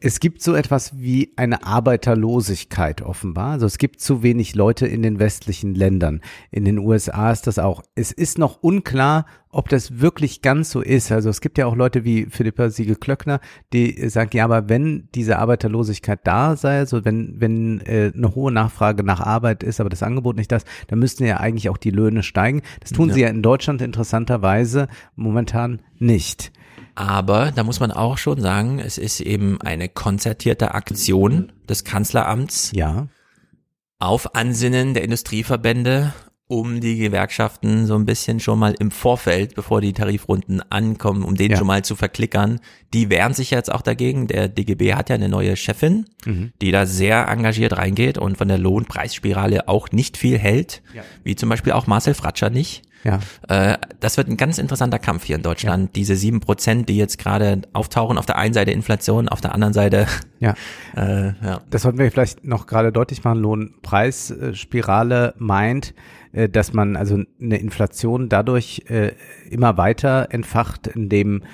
es 0.05 0.19
gibt 0.19 0.43
so 0.43 0.55
etwas 0.55 0.99
wie 0.99 1.33
eine 1.37 1.65
Arbeiterlosigkeit 1.65 3.03
offenbar. 3.03 3.53
Also 3.53 3.67
es 3.67 3.79
gibt 3.79 4.01
zu 4.01 4.25
wenig 4.25 4.57
Leute 4.57 4.87
in 4.87 5.01
den 5.03 5.21
westlichen 5.21 5.77
Ländern. 5.77 6.21
In 6.51 6.65
den 6.65 6.79
USA 6.79 7.31
ist 7.31 7.47
das 7.47 7.61
auch. 7.61 7.83
Es 7.95 8.11
ist 8.11 8.37
noch 8.37 8.63
unklar, 8.63 9.27
ob 9.49 9.69
das 9.69 10.01
wirklich 10.01 10.43
ganz 10.43 10.71
so 10.71 10.81
ist. 10.81 11.13
Also 11.13 11.31
es 11.31 11.41
gibt 11.41 11.57
ja 11.57 11.67
auch 11.67 11.77
Leute 11.77 12.05
wie 12.05 12.27
Philippa 12.27 12.71
Siegel-Klöckner, 12.71 13.39
die 13.73 14.09
sagen, 14.09 14.31
ja, 14.35 14.45
aber 14.45 14.69
wenn 14.69 15.09
diese 15.15 15.39
Arbeiterlosigkeit 15.39 16.21
da 16.25 16.57
sei, 16.57 16.79
also 16.79 17.05
wenn, 17.05 17.41
wenn 17.41 17.81
äh, 17.83 18.11
eine 18.13 18.35
hohe 18.35 18.51
Nachfrage 18.51 19.05
nach 19.05 19.21
Arbeit 19.21 19.63
ist, 19.63 19.79
aber 19.79 19.91
das 19.91 20.03
Angebot 20.03 20.37
nicht 20.37 20.51
das, 20.51 20.65
dann 20.89 20.99
müssten 20.99 21.25
ja 21.25 21.37
eigentlich 21.37 21.69
auch 21.69 21.79
die 21.79 21.91
Löhne 21.91 22.25
steigen. 22.25 22.63
Das 22.81 22.91
tun 22.91 23.11
ja. 23.11 23.15
sie 23.15 23.21
ja 23.21 23.29
in 23.29 23.43
Deutschland 23.43 23.83
interessanterweise 23.83 24.89
momentan 25.15 25.81
nicht. 26.01 26.51
Aber 26.95 27.53
da 27.53 27.63
muss 27.65 27.81
man 27.81 27.91
auch 27.91 28.19
schon 28.19 28.41
sagen, 28.41 28.79
es 28.79 28.99
ist 28.99 29.21
eben 29.21 29.61
eine 29.61 29.89
konzertierte 29.89 30.75
Aktion 30.75 31.53
des 31.69 31.85
Kanzleramts. 31.85 32.73
Ja. 32.75 33.09
Auf 33.99 34.35
Ansinnen 34.35 34.95
der 34.95 35.05
Industrieverbände, 35.05 36.13
um 36.49 36.81
die 36.81 36.99
Gewerkschaften 36.99 37.87
so 37.87 37.95
ein 37.95 38.05
bisschen 38.05 38.39
schon 38.41 38.59
mal 38.59 38.75
im 38.79 38.91
Vorfeld, 38.91 39.55
bevor 39.55 39.81
die 39.81 39.95
Tarifrunden 39.95 40.61
ankommen, 40.71 41.23
um 41.23 41.35
den 41.35 41.53
ja. 41.53 41.57
schon 41.57 41.67
mal 41.67 41.83
zu 41.83 41.97
verklickern. 41.97 42.61
Die 42.93 43.09
wehren 43.09 43.33
sich 43.33 43.51
jetzt 43.51 43.73
auch 43.73 43.81
dagegen. 43.81 44.27
Der 44.27 44.49
DGB 44.49 44.93
hat 44.93 45.09
ja 45.09 45.15
eine 45.15 45.31
neue 45.31 45.57
Chefin, 45.57 46.05
mhm. 46.27 46.53
die 46.61 46.71
da 46.71 46.85
sehr 46.85 47.27
engagiert 47.29 47.79
reingeht 47.79 48.19
und 48.19 48.37
von 48.37 48.49
der 48.49 48.59
Lohnpreisspirale 48.59 49.67
auch 49.67 49.93
nicht 49.93 50.19
viel 50.19 50.37
hält, 50.37 50.83
ja. 50.95 51.03
wie 51.25 51.37
zum 51.37 51.49
Beispiel 51.49 51.73
auch 51.73 51.87
Marcel 51.87 52.13
Fratscher 52.13 52.51
nicht. 52.51 52.83
Ja. 53.05 53.21
Äh, 53.49 53.79
das 54.01 54.17
wird 54.17 54.29
ein 54.29 54.37
ganz 54.37 54.59
interessanter 54.59 54.99
Kampf 54.99 55.25
hier 55.25 55.37
in 55.37 55.43
Deutschland. 55.43 55.85
Ja. 55.85 55.91
Diese 55.95 56.17
sieben 56.17 56.41
Prozent, 56.41 56.89
die 56.89 56.97
jetzt 56.97 57.19
gerade 57.19 57.63
auftauchen, 57.73 58.19
auf 58.19 58.27
der 58.27 58.37
einen 58.37 58.55
Seite 58.55 58.71
Inflation, 58.71 59.29
auf 59.29 59.41
der 59.41 59.55
anderen 59.55 59.75
Seite. 59.75 60.07
Ja. 60.41 60.55
Äh, 60.95 61.29
ja. 61.43 61.63
Das 61.71 61.83
sollten 61.83 61.99
wir 61.99 62.11
vielleicht 62.11 62.45
noch 62.45 62.67
gerade 62.67 62.93
deutlich 62.93 63.25
machen. 63.25 63.41
Lohnpreisspirale 63.41 65.33
meint, 65.39 65.95
äh, 66.33 66.51
dass 66.51 66.75
man 66.75 66.97
also 66.97 67.23
eine 67.41 67.57
Inflation 67.57 68.29
dadurch 68.29 68.85
äh, 68.89 69.13
immer 69.51 69.79
weiter 69.79 70.29
entfacht, 70.31 70.87
indem 70.87 71.45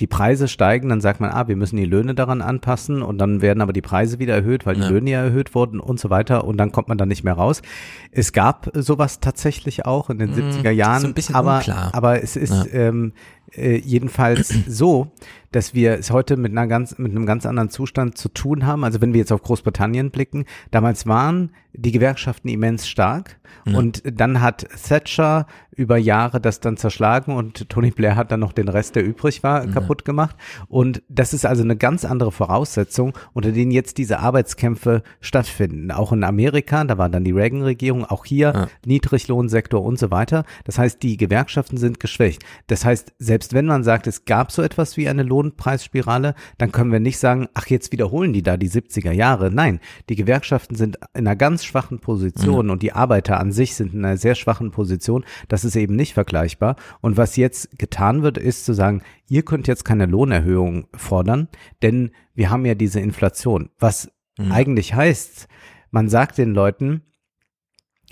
die 0.00 0.06
Preise 0.06 0.48
steigen, 0.48 0.88
dann 0.88 1.00
sagt 1.00 1.20
man, 1.20 1.30
ah, 1.30 1.46
wir 1.46 1.56
müssen 1.56 1.76
die 1.76 1.84
Löhne 1.84 2.14
daran 2.14 2.40
anpassen 2.40 3.02
und 3.02 3.18
dann 3.18 3.42
werden 3.42 3.60
aber 3.60 3.72
die 3.72 3.82
Preise 3.82 4.18
wieder 4.18 4.34
erhöht, 4.34 4.64
weil 4.64 4.74
die 4.74 4.80
ja. 4.80 4.88
Löhne 4.88 5.10
ja 5.10 5.22
erhöht 5.22 5.54
wurden 5.54 5.78
und 5.78 6.00
so 6.00 6.08
weiter 6.10 6.44
und 6.44 6.56
dann 6.56 6.72
kommt 6.72 6.88
man 6.88 6.98
da 6.98 7.06
nicht 7.06 7.22
mehr 7.22 7.34
raus. 7.34 7.62
Es 8.10 8.32
gab 8.32 8.70
sowas 8.74 9.20
tatsächlich 9.20 9.84
auch 9.84 10.10
in 10.10 10.18
den 10.18 10.34
hm, 10.34 10.50
70er 10.50 10.70
Jahren, 10.70 11.04
ein 11.04 11.14
bisschen 11.14 11.34
aber, 11.34 11.58
unklar. 11.58 11.90
aber 11.94 12.22
es 12.22 12.36
ist 12.36 12.66
ja. 12.66 12.88
ähm, 12.88 13.12
äh, 13.54 13.76
jedenfalls 13.78 14.48
so, 14.66 15.12
dass 15.52 15.74
wir 15.74 15.94
es 15.94 16.10
heute 16.10 16.36
mit 16.36 16.52
einer 16.52 16.66
ganz, 16.66 16.98
mit 16.98 17.10
einem 17.10 17.26
ganz 17.26 17.44
anderen 17.44 17.70
Zustand 17.70 18.16
zu 18.16 18.28
tun 18.28 18.66
haben. 18.66 18.84
Also 18.84 19.00
wenn 19.00 19.12
wir 19.12 19.20
jetzt 19.20 19.32
auf 19.32 19.42
Großbritannien 19.42 20.10
blicken, 20.10 20.44
damals 20.70 21.06
waren 21.06 21.50
die 21.72 21.92
Gewerkschaften 21.92 22.48
immens 22.48 22.88
stark 22.88 23.38
ja. 23.64 23.78
und 23.78 24.02
dann 24.04 24.40
hat 24.40 24.66
Thatcher 24.86 25.46
über 25.80 25.96
Jahre 25.96 26.40
das 26.40 26.60
dann 26.60 26.76
zerschlagen 26.76 27.34
und 27.34 27.68
Tony 27.70 27.90
Blair 27.90 28.16
hat 28.16 28.30
dann 28.32 28.40
noch 28.40 28.52
den 28.52 28.68
Rest, 28.68 28.96
der 28.96 29.04
übrig 29.04 29.42
war, 29.42 29.64
ja. 29.64 29.70
kaputt 29.70 30.04
gemacht. 30.04 30.36
Und 30.68 31.02
das 31.08 31.32
ist 31.32 31.46
also 31.46 31.62
eine 31.62 31.76
ganz 31.76 32.04
andere 32.04 32.32
Voraussetzung, 32.32 33.14
unter 33.32 33.52
denen 33.52 33.70
jetzt 33.70 33.96
diese 33.96 34.18
Arbeitskämpfe 34.18 35.02
stattfinden. 35.20 35.90
Auch 35.90 36.12
in 36.12 36.22
Amerika, 36.22 36.84
da 36.84 36.98
war 36.98 37.08
dann 37.08 37.24
die 37.24 37.30
Reagan-Regierung, 37.30 38.04
auch 38.04 38.24
hier 38.26 38.52
ja. 38.54 38.68
Niedriglohnsektor 38.84 39.82
und 39.82 39.98
so 39.98 40.10
weiter. 40.10 40.44
Das 40.64 40.76
heißt, 40.76 41.02
die 41.02 41.16
Gewerkschaften 41.16 41.78
sind 41.78 41.98
geschwächt. 41.98 42.42
Das 42.66 42.84
heißt, 42.84 43.14
selbst 43.18 43.39
wenn 43.52 43.66
man 43.66 43.82
sagt, 43.82 44.06
es 44.06 44.24
gab 44.24 44.52
so 44.52 44.62
etwas 44.62 44.96
wie 44.96 45.08
eine 45.08 45.22
Lohn 45.22 45.40
Lohnpreisspirale, 45.40 46.34
dann 46.58 46.72
können 46.72 46.92
wir 46.92 47.00
nicht 47.00 47.18
sagen, 47.18 47.48
ach, 47.54 47.66
jetzt 47.66 47.92
wiederholen 47.92 48.32
die 48.32 48.42
da 48.42 48.56
die 48.56 48.68
70er 48.68 49.12
Jahre. 49.12 49.50
Nein, 49.50 49.80
die 50.08 50.16
Gewerkschaften 50.16 50.74
sind 50.74 50.96
in 51.14 51.26
einer 51.26 51.36
ganz 51.36 51.64
schwachen 51.64 51.98
Position 51.98 52.66
mhm. 52.66 52.72
und 52.72 52.82
die 52.82 52.92
Arbeiter 52.92 53.40
an 53.40 53.52
sich 53.52 53.74
sind 53.74 53.94
in 53.94 54.04
einer 54.04 54.16
sehr 54.16 54.34
schwachen 54.34 54.70
Position. 54.70 55.24
Das 55.48 55.64
ist 55.64 55.76
eben 55.76 55.96
nicht 55.96 56.14
vergleichbar. 56.14 56.76
Und 57.00 57.16
was 57.16 57.36
jetzt 57.36 57.78
getan 57.78 58.22
wird, 58.22 58.38
ist 58.38 58.64
zu 58.64 58.74
sagen, 58.74 59.02
ihr 59.28 59.42
könnt 59.42 59.66
jetzt 59.66 59.84
keine 59.84 60.06
Lohnerhöhung 60.06 60.86
fordern, 60.94 61.48
denn 61.82 62.10
wir 62.34 62.50
haben 62.50 62.66
ja 62.66 62.74
diese 62.74 63.00
Inflation. 63.00 63.70
Was 63.78 64.10
mhm. 64.38 64.52
eigentlich 64.52 64.94
heißt, 64.94 65.48
man 65.90 66.08
sagt 66.08 66.38
den 66.38 66.54
Leuten, 66.54 67.02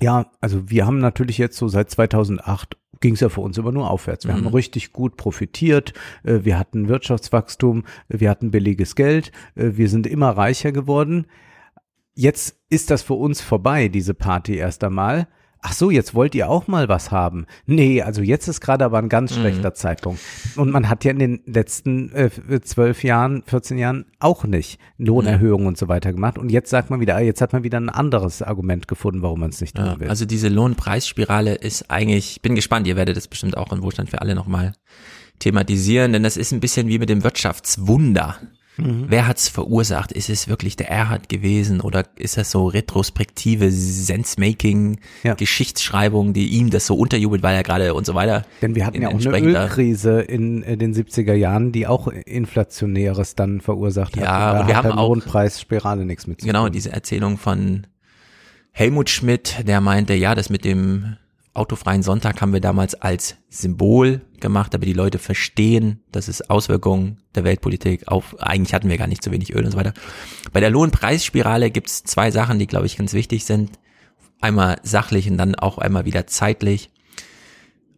ja, 0.00 0.30
also 0.40 0.70
wir 0.70 0.86
haben 0.86 0.98
natürlich 0.98 1.38
jetzt 1.38 1.56
so 1.56 1.68
seit 1.68 1.90
2008 1.90 2.76
ging 3.00 3.14
es 3.14 3.20
ja 3.20 3.28
für 3.28 3.40
uns 3.40 3.58
immer 3.58 3.72
nur 3.72 3.90
aufwärts. 3.90 4.26
Wir 4.26 4.34
mhm. 4.34 4.46
haben 4.46 4.54
richtig 4.54 4.92
gut 4.92 5.16
profitiert, 5.16 5.92
äh, 6.24 6.40
wir 6.42 6.58
hatten 6.58 6.88
Wirtschaftswachstum, 6.88 7.84
wir 8.08 8.30
hatten 8.30 8.50
billiges 8.50 8.94
Geld, 8.94 9.32
äh, 9.54 9.70
wir 9.74 9.88
sind 9.88 10.06
immer 10.06 10.30
reicher 10.30 10.72
geworden. 10.72 11.26
Jetzt 12.14 12.56
ist 12.68 12.90
das 12.90 13.02
für 13.02 13.14
uns 13.14 13.40
vorbei, 13.40 13.88
diese 13.88 14.14
Party 14.14 14.56
erst 14.56 14.82
einmal. 14.82 15.28
Ach 15.60 15.72
so, 15.72 15.90
jetzt 15.90 16.14
wollt 16.14 16.34
ihr 16.34 16.48
auch 16.48 16.68
mal 16.68 16.88
was 16.88 17.10
haben. 17.10 17.46
Nee, 17.66 18.02
also 18.02 18.22
jetzt 18.22 18.46
ist 18.46 18.60
gerade 18.60 18.84
aber 18.84 18.98
ein 18.98 19.08
ganz 19.08 19.34
mhm. 19.34 19.40
schlechter 19.40 19.70
mhm. 19.70 19.74
Zeitpunkt. 19.74 20.20
Und 20.56 20.70
man 20.70 20.88
hat 20.88 21.04
ja 21.04 21.10
in 21.10 21.18
den 21.18 21.40
letzten 21.46 22.12
äh, 22.12 22.30
zwölf 22.62 23.02
äh, 23.02 23.08
Jahren, 23.08 23.42
14 23.46 23.76
Jahren 23.76 24.04
auch 24.20 24.44
nicht 24.44 24.78
Lohnerhöhungen 24.98 25.62
mhm. 25.62 25.68
und 25.68 25.78
so 25.78 25.88
weiter 25.88 26.12
gemacht. 26.12 26.38
Und 26.38 26.50
jetzt 26.50 26.70
sagt 26.70 26.90
man 26.90 27.00
wieder, 27.00 27.16
ah, 27.16 27.20
jetzt 27.20 27.40
hat 27.40 27.52
man 27.52 27.64
wieder 27.64 27.78
ein 27.78 27.88
anderes 27.88 28.40
Argument 28.42 28.86
gefunden, 28.86 29.22
warum 29.22 29.40
man 29.40 29.50
es 29.50 29.60
nicht 29.60 29.76
tun 29.76 29.86
ja, 29.86 30.00
will. 30.00 30.08
Also 30.08 30.26
diese 30.26 30.48
Lohnpreisspirale 30.48 31.54
ist 31.54 31.90
eigentlich, 31.90 32.36
ich 32.36 32.42
bin 32.42 32.54
gespannt, 32.54 32.86
ihr 32.86 32.96
werdet 32.96 33.16
das 33.16 33.26
bestimmt 33.26 33.56
auch 33.56 33.72
in 33.72 33.82
Wohlstand 33.82 34.10
für 34.10 34.20
alle 34.20 34.36
nochmal 34.36 34.74
thematisieren, 35.40 36.12
denn 36.12 36.22
das 36.22 36.36
ist 36.36 36.52
ein 36.52 36.60
bisschen 36.60 36.88
wie 36.88 36.98
mit 36.98 37.08
dem 37.08 37.24
Wirtschaftswunder. 37.24 38.36
Mhm. 38.78 39.06
Wer 39.08 39.26
hat's 39.26 39.48
verursacht? 39.48 40.12
Ist 40.12 40.30
es 40.30 40.48
wirklich 40.48 40.76
der 40.76 40.90
Erhard 40.90 41.28
gewesen 41.28 41.80
oder 41.80 42.04
ist 42.16 42.36
das 42.36 42.50
so 42.50 42.66
retrospektive 42.66 43.70
Sense-Making, 43.70 45.00
ja. 45.24 45.34
Geschichtsschreibung, 45.34 46.32
die 46.32 46.48
ihm 46.48 46.70
das 46.70 46.86
so 46.86 46.94
unterjubelt, 46.94 47.42
weil 47.42 47.56
er 47.56 47.62
gerade 47.62 47.94
und 47.94 48.06
so 48.06 48.14
weiter. 48.14 48.44
Denn 48.62 48.74
wir 48.74 48.86
hatten 48.86 49.02
ja 49.02 49.08
auch 49.08 49.26
eine 49.26 49.40
Ölkrise 49.40 50.20
in, 50.20 50.62
in, 50.62 50.78
den 50.78 50.94
70er 50.94 51.34
Jahren, 51.34 51.72
die 51.72 51.86
auch 51.86 52.08
Inflationäres 52.08 53.34
dann 53.34 53.60
verursacht 53.60 54.16
hat. 54.16 54.24
Ja, 54.24 54.60
und, 54.60 54.68
wir 54.68 54.76
haben 54.76 54.92
auch 54.92 55.08
Lohnpreisspirale 55.08 56.04
nichts 56.04 56.26
mit 56.26 56.38
Genau, 56.38 56.68
diese 56.68 56.92
Erzählung 56.92 57.36
von 57.36 57.86
Helmut 58.70 59.10
Schmidt, 59.10 59.66
der 59.66 59.80
meinte, 59.80 60.14
ja, 60.14 60.34
das 60.34 60.50
mit 60.50 60.64
dem 60.64 61.16
autofreien 61.58 62.02
Sonntag 62.02 62.40
haben 62.40 62.52
wir 62.52 62.60
damals 62.60 62.94
als 62.94 63.36
Symbol 63.48 64.22
gemacht, 64.40 64.74
aber 64.74 64.86
die 64.86 64.92
Leute 64.92 65.18
verstehen, 65.18 66.00
dass 66.12 66.28
es 66.28 66.48
Auswirkungen 66.48 67.18
der 67.34 67.44
Weltpolitik 67.44 68.08
auf, 68.08 68.40
eigentlich 68.40 68.72
hatten 68.72 68.88
wir 68.88 68.96
gar 68.96 69.08
nicht 69.08 69.22
so 69.22 69.30
wenig 69.32 69.54
Öl 69.54 69.64
und 69.64 69.72
so 69.72 69.76
weiter. 69.76 69.92
Bei 70.52 70.60
der 70.60 70.70
Lohnpreisspirale 70.70 71.70
gibt 71.70 71.88
es 71.88 72.04
zwei 72.04 72.30
Sachen, 72.30 72.58
die, 72.58 72.66
glaube 72.66 72.86
ich, 72.86 72.96
ganz 72.96 73.12
wichtig 73.12 73.44
sind. 73.44 73.78
Einmal 74.40 74.78
sachlich 74.84 75.28
und 75.28 75.36
dann 75.36 75.56
auch 75.56 75.78
einmal 75.78 76.04
wieder 76.04 76.26
zeitlich. 76.26 76.90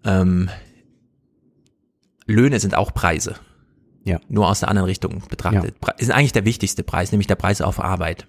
Ähm, 0.05 0.49
Löhne 2.27 2.59
sind 2.61 2.75
auch 2.75 2.95
Preise. 2.95 3.35
Ja. 4.05 4.21
Nur 4.29 4.49
aus 4.49 4.61
der 4.61 4.71
anderen 4.71 4.89
Richtung 4.89 5.23
betrachtet. 5.29 5.77
Ja. 5.87 5.93
Ist 5.99 6.11
eigentlich 6.11 6.33
der 6.33 6.47
wichtigste 6.47 6.83
Preis, 6.83 7.13
nämlich 7.13 7.27
der 7.27 7.35
Preis 7.35 7.61
auf 7.61 7.79
Arbeit. 7.79 8.27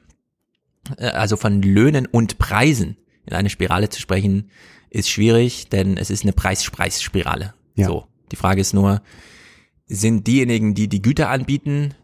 Äh, 0.97 1.07
also 1.07 1.37
von 1.37 1.61
Löhnen 1.61 2.05
und 2.05 2.37
Preisen 2.37 2.97
in 3.25 3.33
eine 3.33 3.49
Spirale 3.49 3.89
zu 3.89 4.01
sprechen, 4.01 4.49
ist 4.91 5.09
schwierig, 5.09 5.69
denn 5.69 5.97
es 5.97 6.11
ist 6.11 6.23
eine 6.23 6.33
Preis-Preis-Spirale. 6.33 7.55
Ja. 7.75 7.87
So. 7.87 8.05
Die 8.31 8.35
Frage 8.35 8.61
ist 8.61 8.73
nur, 8.73 9.01
sind 9.87 10.27
diejenigen, 10.27 10.75
die 10.75 10.87
die 10.87 11.01
Güter 11.01 11.29
anbieten, 11.29 11.95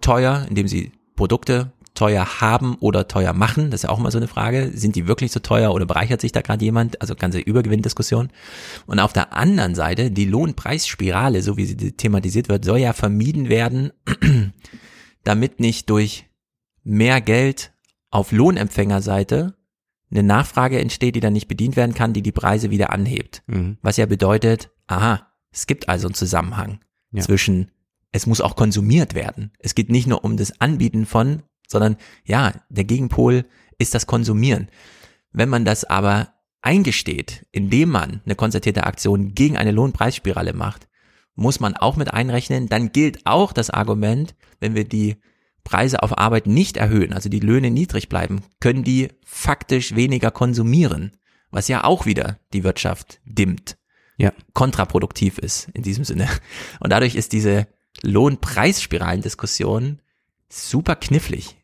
teuer, 0.00 0.46
indem 0.48 0.68
sie 0.68 0.92
Produkte 1.14 1.72
teuer 1.94 2.40
haben 2.40 2.76
oder 2.80 3.08
teuer 3.08 3.32
machen? 3.32 3.70
Das 3.70 3.80
ist 3.80 3.84
ja 3.84 3.90
auch 3.90 3.98
immer 3.98 4.10
so 4.10 4.18
eine 4.18 4.28
Frage. 4.28 4.72
Sind 4.74 4.96
die 4.96 5.06
wirklich 5.06 5.32
so 5.32 5.40
teuer 5.40 5.72
oder 5.72 5.86
bereichert 5.86 6.20
sich 6.20 6.32
da 6.32 6.42
gerade 6.42 6.64
jemand? 6.64 7.00
Also 7.00 7.14
ganze 7.14 7.38
Übergewinndiskussion. 7.38 8.30
Und 8.86 9.00
auf 9.00 9.12
der 9.12 9.32
anderen 9.32 9.74
Seite, 9.74 10.10
die 10.10 10.26
Lohnpreisspirale, 10.26 11.42
so 11.42 11.56
wie 11.56 11.64
sie 11.64 11.92
thematisiert 11.92 12.48
wird, 12.48 12.64
soll 12.64 12.78
ja 12.78 12.92
vermieden 12.92 13.48
werden, 13.48 13.92
damit 15.24 15.60
nicht 15.60 15.88
durch 15.88 16.26
mehr 16.82 17.20
Geld 17.20 17.72
auf 18.10 18.32
Lohnempfängerseite 18.32 19.54
eine 20.10 20.22
Nachfrage 20.22 20.78
entsteht, 20.78 21.16
die 21.16 21.20
dann 21.20 21.32
nicht 21.32 21.48
bedient 21.48 21.76
werden 21.76 21.94
kann, 21.94 22.12
die 22.12 22.22
die 22.22 22.32
Preise 22.32 22.70
wieder 22.70 22.92
anhebt. 22.92 23.42
Mhm. 23.46 23.78
Was 23.82 23.96
ja 23.96 24.06
bedeutet, 24.06 24.70
aha, 24.86 25.26
es 25.50 25.66
gibt 25.66 25.88
also 25.88 26.06
einen 26.06 26.14
Zusammenhang 26.14 26.80
ja. 27.12 27.22
zwischen, 27.22 27.70
es 28.12 28.26
muss 28.26 28.40
auch 28.40 28.56
konsumiert 28.56 29.14
werden. 29.14 29.52
Es 29.58 29.74
geht 29.74 29.90
nicht 29.90 30.06
nur 30.06 30.24
um 30.24 30.36
das 30.36 30.60
Anbieten 30.60 31.06
von, 31.06 31.42
sondern 31.66 31.96
ja, 32.24 32.52
der 32.68 32.84
Gegenpol 32.84 33.44
ist 33.78 33.94
das 33.94 34.06
Konsumieren. 34.06 34.68
Wenn 35.32 35.48
man 35.48 35.64
das 35.64 35.84
aber 35.84 36.32
eingesteht, 36.62 37.46
indem 37.52 37.90
man 37.90 38.20
eine 38.24 38.34
konzertierte 38.34 38.84
Aktion 38.84 39.34
gegen 39.34 39.56
eine 39.56 39.72
Lohnpreisspirale 39.72 40.52
macht, 40.52 40.88
muss 41.34 41.60
man 41.60 41.76
auch 41.76 41.96
mit 41.96 42.12
einrechnen, 42.12 42.68
dann 42.68 42.92
gilt 42.92 43.26
auch 43.26 43.52
das 43.52 43.70
Argument, 43.70 44.34
wenn 44.58 44.74
wir 44.74 44.84
die 44.84 45.16
Preise 45.66 46.02
auf 46.04 46.16
Arbeit 46.16 46.46
nicht 46.46 46.76
erhöhen, 46.76 47.12
also 47.12 47.28
die 47.28 47.40
Löhne 47.40 47.72
niedrig 47.72 48.08
bleiben, 48.08 48.42
können 48.60 48.84
die 48.84 49.08
faktisch 49.24 49.96
weniger 49.96 50.30
konsumieren, 50.30 51.10
was 51.50 51.66
ja 51.66 51.82
auch 51.82 52.06
wieder 52.06 52.38
die 52.52 52.62
Wirtschaft 52.62 53.20
dimmt, 53.24 53.76
ja. 54.16 54.32
kontraproduktiv 54.54 55.38
ist 55.38 55.68
in 55.74 55.82
diesem 55.82 56.04
Sinne. 56.04 56.28
Und 56.80 56.92
dadurch 56.92 57.16
ist 57.16 57.32
diese 57.32 57.66
Lohnpreisspiralendiskussion 58.02 60.00
super 60.48 60.94
knifflig, 60.96 61.56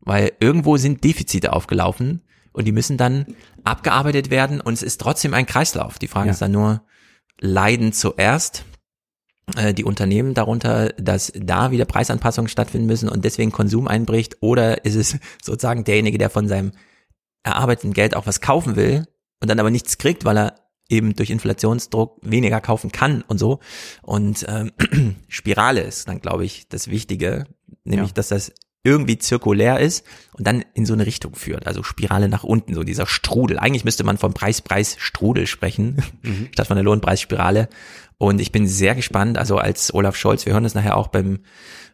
weil 0.00 0.32
irgendwo 0.40 0.76
sind 0.76 1.04
Defizite 1.04 1.52
aufgelaufen 1.52 2.22
und 2.52 2.64
die 2.66 2.72
müssen 2.72 2.96
dann 2.96 3.26
abgearbeitet 3.62 4.30
werden 4.30 4.60
und 4.60 4.72
es 4.74 4.82
ist 4.82 5.00
trotzdem 5.00 5.32
ein 5.32 5.46
Kreislauf. 5.46 5.98
Die 5.98 6.08
Frage 6.08 6.26
Ja. 6.26 6.32
ist 6.32 6.42
dann 6.42 6.52
nur, 6.52 6.82
leiden 7.40 7.92
zuerst 7.92 8.64
die 9.76 9.84
Unternehmen 9.84 10.32
darunter, 10.34 10.88
dass 10.90 11.32
da 11.36 11.70
wieder 11.70 11.84
Preisanpassungen 11.84 12.48
stattfinden 12.48 12.86
müssen 12.86 13.08
und 13.08 13.24
deswegen 13.24 13.52
Konsum 13.52 13.88
einbricht 13.88 14.38
oder 14.40 14.84
ist 14.84 14.94
es 14.94 15.18
sozusagen 15.42 15.84
derjenige, 15.84 16.18
der 16.18 16.30
von 16.30 16.48
seinem 16.48 16.72
erarbeiteten 17.42 17.92
Geld 17.92 18.16
auch 18.16 18.26
was 18.26 18.40
kaufen 18.40 18.74
will 18.76 19.06
und 19.42 19.50
dann 19.50 19.60
aber 19.60 19.70
nichts 19.70 19.98
kriegt, 19.98 20.24
weil 20.24 20.38
er 20.38 20.54
eben 20.88 21.14
durch 21.14 21.30
Inflationsdruck 21.30 22.18
weniger 22.22 22.60
kaufen 22.60 22.90
kann 22.92 23.22
und 23.28 23.38
so. 23.38 23.60
Und 24.02 24.44
ähm, 24.48 24.72
Spirale 25.28 25.82
ist 25.82 26.08
dann, 26.08 26.20
glaube 26.20 26.44
ich, 26.44 26.68
das 26.68 26.88
Wichtige, 26.88 27.44
nämlich, 27.84 28.10
Ja. 28.10 28.14
dass 28.14 28.28
das 28.28 28.52
irgendwie 28.84 29.18
zirkulär 29.18 29.80
ist 29.80 30.04
und 30.34 30.46
dann 30.46 30.64
in 30.74 30.86
so 30.86 30.92
eine 30.92 31.06
Richtung 31.06 31.34
führt. 31.34 31.66
Also 31.66 31.82
Spirale 31.82 32.28
nach 32.28 32.44
unten, 32.44 32.74
so 32.74 32.84
dieser 32.84 33.06
Strudel. 33.06 33.58
Eigentlich 33.58 33.84
müsste 33.84 34.04
man 34.04 34.18
vom 34.18 34.34
Preis-Preis-Strudel 34.34 35.46
sprechen, 35.46 36.02
Mhm. 36.22 36.48
statt 36.52 36.68
von 36.68 36.76
der 36.76 36.84
Lohnpreisspirale. 36.84 37.68
Und 38.18 38.40
ich 38.40 38.52
bin 38.52 38.68
sehr 38.68 38.94
gespannt, 38.94 39.38
also 39.38 39.58
als 39.58 39.92
Olaf 39.92 40.16
Scholz, 40.16 40.46
wir 40.46 40.52
hören 40.52 40.64
es 40.64 40.74
nachher 40.74 40.96
auch 40.96 41.08
beim 41.08 41.40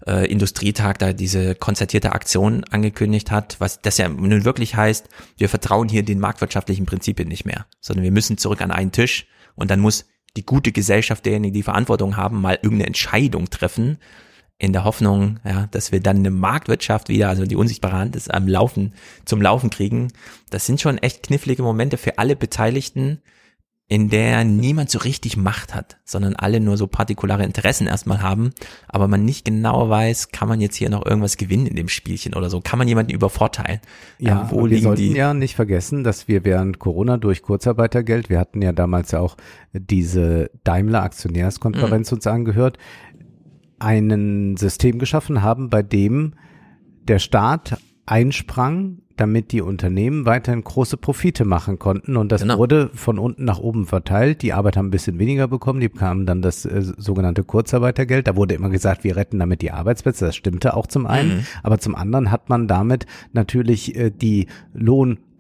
äh, 0.07 0.31
Industrietag, 0.31 0.99
da 0.99 1.13
diese 1.13 1.55
konzertierte 1.55 2.13
Aktion 2.13 2.65
angekündigt 2.71 3.31
hat, 3.31 3.57
was 3.59 3.81
das 3.81 3.97
ja 3.97 4.09
nun 4.09 4.45
wirklich 4.45 4.75
heißt, 4.75 5.09
wir 5.39 5.49
vertrauen 5.49 5.89
hier 5.89 6.03
den 6.03 6.21
marktwirtschaftlichen 6.21 6.87
Prinzipien 6.87 7.29
nicht 7.29 7.47
mehr, 7.47 7.67
sondern 7.81 8.05
wir 8.05 8.13
müssen 8.13 8.37
zurück 8.37 8.61
an 8.61 8.71
einen 8.71 8.93
Tisch 8.93 9.27
und 9.55 9.71
dann 9.71 9.81
muss 9.81 10.07
die 10.37 10.45
gute 10.45 10.73
Gesellschaft 10.73 11.25
derjenigen, 11.25 11.55
die 11.55 11.63
Verantwortung 11.63 12.17
haben, 12.17 12.41
mal 12.41 12.59
irgendeine 12.63 12.87
Entscheidung 12.87 13.51
treffen, 13.51 13.99
in 14.61 14.73
der 14.73 14.85
Hoffnung, 14.85 15.41
ja, 15.45 15.67
dass 15.73 15.91
wir 15.91 16.01
dann 16.01 16.19
eine 16.19 16.31
Marktwirtschaft 16.31 17.09
wieder, 17.09 17.29
also 17.29 17.47
die 17.47 17.57
unsichtbare 17.57 17.97
Hand 17.97 18.15
ist 18.15 18.33
am 18.33 18.47
Laufen, 18.47 18.93
zum 19.25 19.41
Laufen 19.43 19.71
kriegen. 19.71 20.09
Das 20.51 20.67
sind 20.67 20.81
schon 20.81 20.99
echt 20.99 21.23
knifflige 21.25 21.63
Momente 21.63 21.97
für 21.97 22.19
alle 22.19 22.37
Beteiligten, 22.37 23.23
in 23.93 24.09
der 24.09 24.45
niemand 24.45 24.89
so 24.89 25.01
richtig 25.01 25.37
Macht 25.37 25.75
hat, 25.75 25.99
sondern 26.05 26.37
alle 26.37 26.61
nur 26.61 26.77
so 26.77 26.87
partikulare 26.87 27.43
Interessen 27.43 27.89
erstmal 27.89 28.23
haben, 28.23 28.53
aber 28.87 29.09
man 29.09 29.25
nicht 29.25 29.45
genau 29.45 29.89
weiß, 29.89 30.29
kann 30.29 30.47
man 30.47 30.61
jetzt 30.61 30.77
hier 30.77 30.91
noch 30.91 31.05
irgendwas 31.05 31.37
gewinnen 31.37 31.67
in 31.67 31.75
dem 31.75 31.89
Spielchen 31.89 32.35
oder 32.35 32.51
so, 32.51 32.61
kann 32.61 32.79
man 32.79 32.87
jemanden 32.87 33.11
übervorteilen? 33.11 33.81
Ja, 34.21 34.43
Ähm, 34.43 34.47
wo 34.51 34.71
wir 34.71 34.81
sollten 34.81 35.01
die? 35.03 35.13
ja 35.17 35.35
nicht 35.35 35.57
vergessen, 35.57 36.05
dass 36.05 36.29
wir 36.29 36.45
während 36.45 36.79
Corona 36.79 37.17
durch 37.17 37.43
Kurzarbeitergeld, 37.43 38.29
wir 38.31 38.39
hatten 38.39 38.63
ja 38.63 38.71
damals 38.71 39.11
ja 39.11 39.19
auch 39.19 39.37
diese 39.73 40.53
Daimler 40.63 41.03
Aktionärskonferenz 41.03 42.13
Mhm. 42.13 42.15
uns 42.19 42.27
angehört, 42.29 42.79
einen 43.81 44.57
System 44.57 44.99
geschaffen 44.99 45.43
haben, 45.43 45.69
bei 45.71 45.83
dem 45.83 46.35
der 47.09 47.19
Staat 47.19 47.79
einsprang, 48.07 48.99
damit 49.17 49.53
die 49.53 49.61
Unternehmen 49.61 50.25
weiterhin 50.25 50.65
große 50.65 50.97
Profite 50.97 51.45
machen 51.45 51.79
konnten. 51.79 52.17
Und 52.17 52.33
das 52.33 52.41
Genau. 52.41 52.57
wurde 52.59 52.91
von 52.95 53.19
unten 53.19 53.45
nach 53.45 53.59
oben 53.59 53.87
verteilt. 53.87 54.41
Die 54.43 54.53
Arbeiter 54.55 54.79
haben 54.79 54.87
ein 54.87 54.91
bisschen 54.91 55.19
weniger 55.19 55.47
bekommen. 55.47 55.81
Die 55.81 55.89
bekamen 55.91 56.25
dann 56.25 56.41
das 56.41 56.65
äh, 56.65 56.81
sogenannte 56.97 57.45
Kurzarbeitergeld. 57.45 58.27
Da 58.29 58.37
wurde 58.37 58.55
immer 58.55 58.71
gesagt, 58.71 59.05
wir 59.05 59.17
retten 59.17 59.39
damit 59.39 59.61
die 59.61 59.73
Arbeitsplätze. 59.73 60.25
Das 60.27 60.37
stimmte 60.37 60.75
auch 60.75 60.87
zum 60.87 61.07
einen. 61.07 61.39
Mhm. 61.39 61.47
Aber 61.63 61.79
zum 61.79 61.95
anderen 61.95 62.31
hat 62.31 62.49
man 62.49 62.67
damit 62.67 63.05
natürlich 63.33 63.95
äh, 63.95 64.11
die 64.11 64.47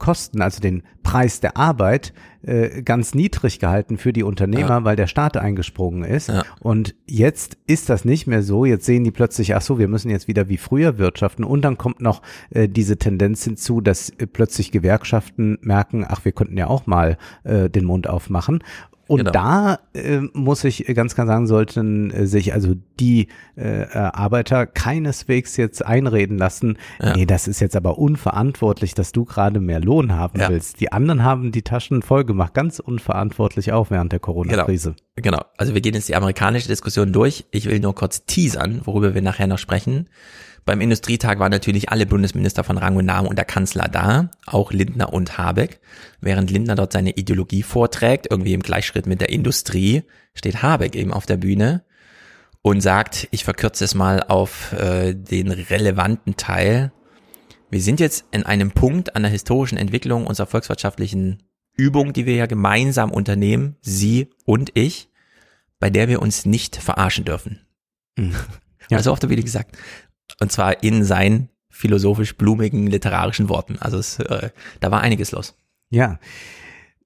Lohnkosten, 0.00 0.40
also 0.42 0.60
den 0.60 0.82
Preis 1.02 1.40
der 1.40 1.56
Arbeit, 1.56 2.12
äh, 2.42 2.82
ganz 2.82 3.14
niedrig 3.14 3.58
gehalten 3.58 3.98
für 3.98 4.12
die 4.12 4.22
Unternehmer, 4.22 4.68
Ja. 4.68 4.84
weil 4.84 4.96
der 4.96 5.06
Staat 5.06 5.36
eingesprungen 5.36 6.04
ist. 6.04 6.28
Ja. 6.28 6.42
Und 6.60 6.94
jetzt 7.06 7.58
ist 7.66 7.90
das 7.90 8.04
nicht 8.04 8.26
mehr 8.26 8.42
so. 8.42 8.64
Jetzt 8.64 8.86
sehen 8.86 9.04
die 9.04 9.10
plötzlich, 9.10 9.54
ach 9.54 9.60
so, 9.62 9.78
wir 9.78 9.88
müssen 9.88 10.10
jetzt 10.10 10.26
wieder 10.28 10.48
wie 10.48 10.56
früher 10.56 10.98
wirtschaften. 10.98 11.44
Und 11.44 11.62
dann 11.62 11.76
kommt 11.76 12.00
noch 12.00 12.22
äh, 12.50 12.68
diese 12.68 12.96
Tendenz 12.96 13.44
hinzu, 13.44 13.80
dass 13.80 14.10
äh, 14.10 14.26
plötzlich 14.26 14.72
Gewerkschaften 14.72 15.58
merken, 15.60 16.04
ach, 16.08 16.24
wir 16.24 16.32
könnten 16.32 16.56
ja 16.56 16.66
auch 16.66 16.86
mal 16.86 17.18
äh, 17.44 17.68
den 17.68 17.84
Mund 17.84 18.08
aufmachen. 18.08 18.62
Und 19.10 19.18
Genau. 19.18 19.32
da 19.32 19.78
äh, 19.92 20.20
muss 20.34 20.62
ich 20.62 20.86
ganz 20.94 21.16
klar 21.16 21.26
sagen, 21.26 21.48
sollten 21.48 22.12
äh, 22.12 22.26
sich 22.28 22.54
also 22.54 22.76
die 23.00 23.26
äh, 23.56 23.84
Arbeiter 23.92 24.66
keineswegs 24.66 25.56
jetzt 25.56 25.84
einreden 25.84 26.38
lassen, 26.38 26.78
Ja. 27.02 27.16
nee, 27.16 27.26
das 27.26 27.48
ist 27.48 27.58
jetzt 27.58 27.74
aber 27.74 27.98
unverantwortlich, 27.98 28.94
dass 28.94 29.10
du 29.10 29.24
gerade 29.24 29.58
mehr 29.58 29.80
Lohn 29.80 30.12
haben 30.14 30.38
Ja. 30.38 30.48
willst. 30.48 30.78
Die 30.80 30.92
anderen 30.92 31.24
haben 31.24 31.50
die 31.50 31.62
Taschen 31.62 32.02
voll 32.02 32.24
gemacht, 32.24 32.54
ganz 32.54 32.78
unverantwortlich 32.78 33.72
auch 33.72 33.90
während 33.90 34.12
der 34.12 34.20
Corona-Krise. 34.20 34.94
Genau. 35.16 35.40
Also 35.56 35.74
wir 35.74 35.80
gehen 35.80 35.94
jetzt 35.94 36.08
die 36.08 36.14
amerikanische 36.14 36.68
Diskussion 36.68 37.12
durch. 37.12 37.46
Ich 37.50 37.66
will 37.66 37.80
nur 37.80 37.96
kurz 37.96 38.26
teasern, 38.26 38.82
worüber 38.84 39.12
wir 39.14 39.22
nachher 39.22 39.48
noch 39.48 39.58
sprechen. 39.58 40.08
Beim 40.70 40.82
Industrietag 40.82 41.40
waren 41.40 41.50
natürlich 41.50 41.88
alle 41.88 42.06
Bundesminister 42.06 42.62
von 42.62 42.78
Rang 42.78 42.94
und 42.94 43.04
Namen 43.04 43.26
und 43.26 43.34
der 43.34 43.44
Kanzler 43.44 43.88
da, 43.88 44.30
auch 44.46 44.70
Lindner 44.70 45.12
und 45.12 45.36
Habeck. 45.36 45.80
Während 46.20 46.48
Lindner 46.48 46.76
dort 46.76 46.92
seine 46.92 47.10
Ideologie 47.10 47.64
vorträgt, 47.64 48.28
irgendwie 48.30 48.52
im 48.52 48.62
Gleichschritt 48.62 49.04
mit 49.04 49.20
der 49.20 49.30
Industrie, 49.30 50.04
steht 50.32 50.62
Habeck 50.62 50.94
eben 50.94 51.12
auf 51.12 51.26
der 51.26 51.38
Bühne 51.38 51.82
und 52.62 52.82
sagt, 52.82 53.26
ich 53.32 53.42
verkürze 53.42 53.84
es 53.84 53.96
mal 53.96 54.22
auf 54.22 54.72
äh, 54.74 55.12
den 55.12 55.50
relevanten 55.50 56.36
Teil. 56.36 56.92
Wir 57.68 57.80
sind 57.80 57.98
jetzt 57.98 58.26
in 58.30 58.46
einem 58.46 58.70
Punkt 58.70 59.16
an 59.16 59.22
der 59.22 59.32
historischen 59.32 59.76
Entwicklung 59.76 60.24
unserer 60.24 60.46
volkswirtschaftlichen 60.46 61.42
Übung, 61.76 62.12
die 62.12 62.26
wir 62.26 62.36
ja 62.36 62.46
gemeinsam 62.46 63.10
unternehmen, 63.10 63.74
Sie 63.80 64.30
und 64.44 64.70
ich, 64.74 65.08
bei 65.80 65.90
der 65.90 66.06
wir 66.06 66.22
uns 66.22 66.46
nicht 66.46 66.76
verarschen 66.76 67.24
dürfen. 67.24 67.58
Mhm. 68.16 68.36
Ja. 68.88 68.98
Also 68.98 69.12
oft 69.12 69.28
wieder 69.28 69.42
gesagt. 69.42 69.76
Und 70.40 70.52
zwar 70.52 70.82
in 70.82 71.04
seinen 71.04 71.48
philosophisch 71.70 72.36
blumigen 72.36 72.86
literarischen 72.86 73.48
Worten. 73.48 73.78
Also 73.80 73.98
es, 73.98 74.18
äh, 74.18 74.50
da 74.80 74.90
war 74.90 75.00
einiges 75.00 75.32
los. 75.32 75.56
Ja. 75.90 76.18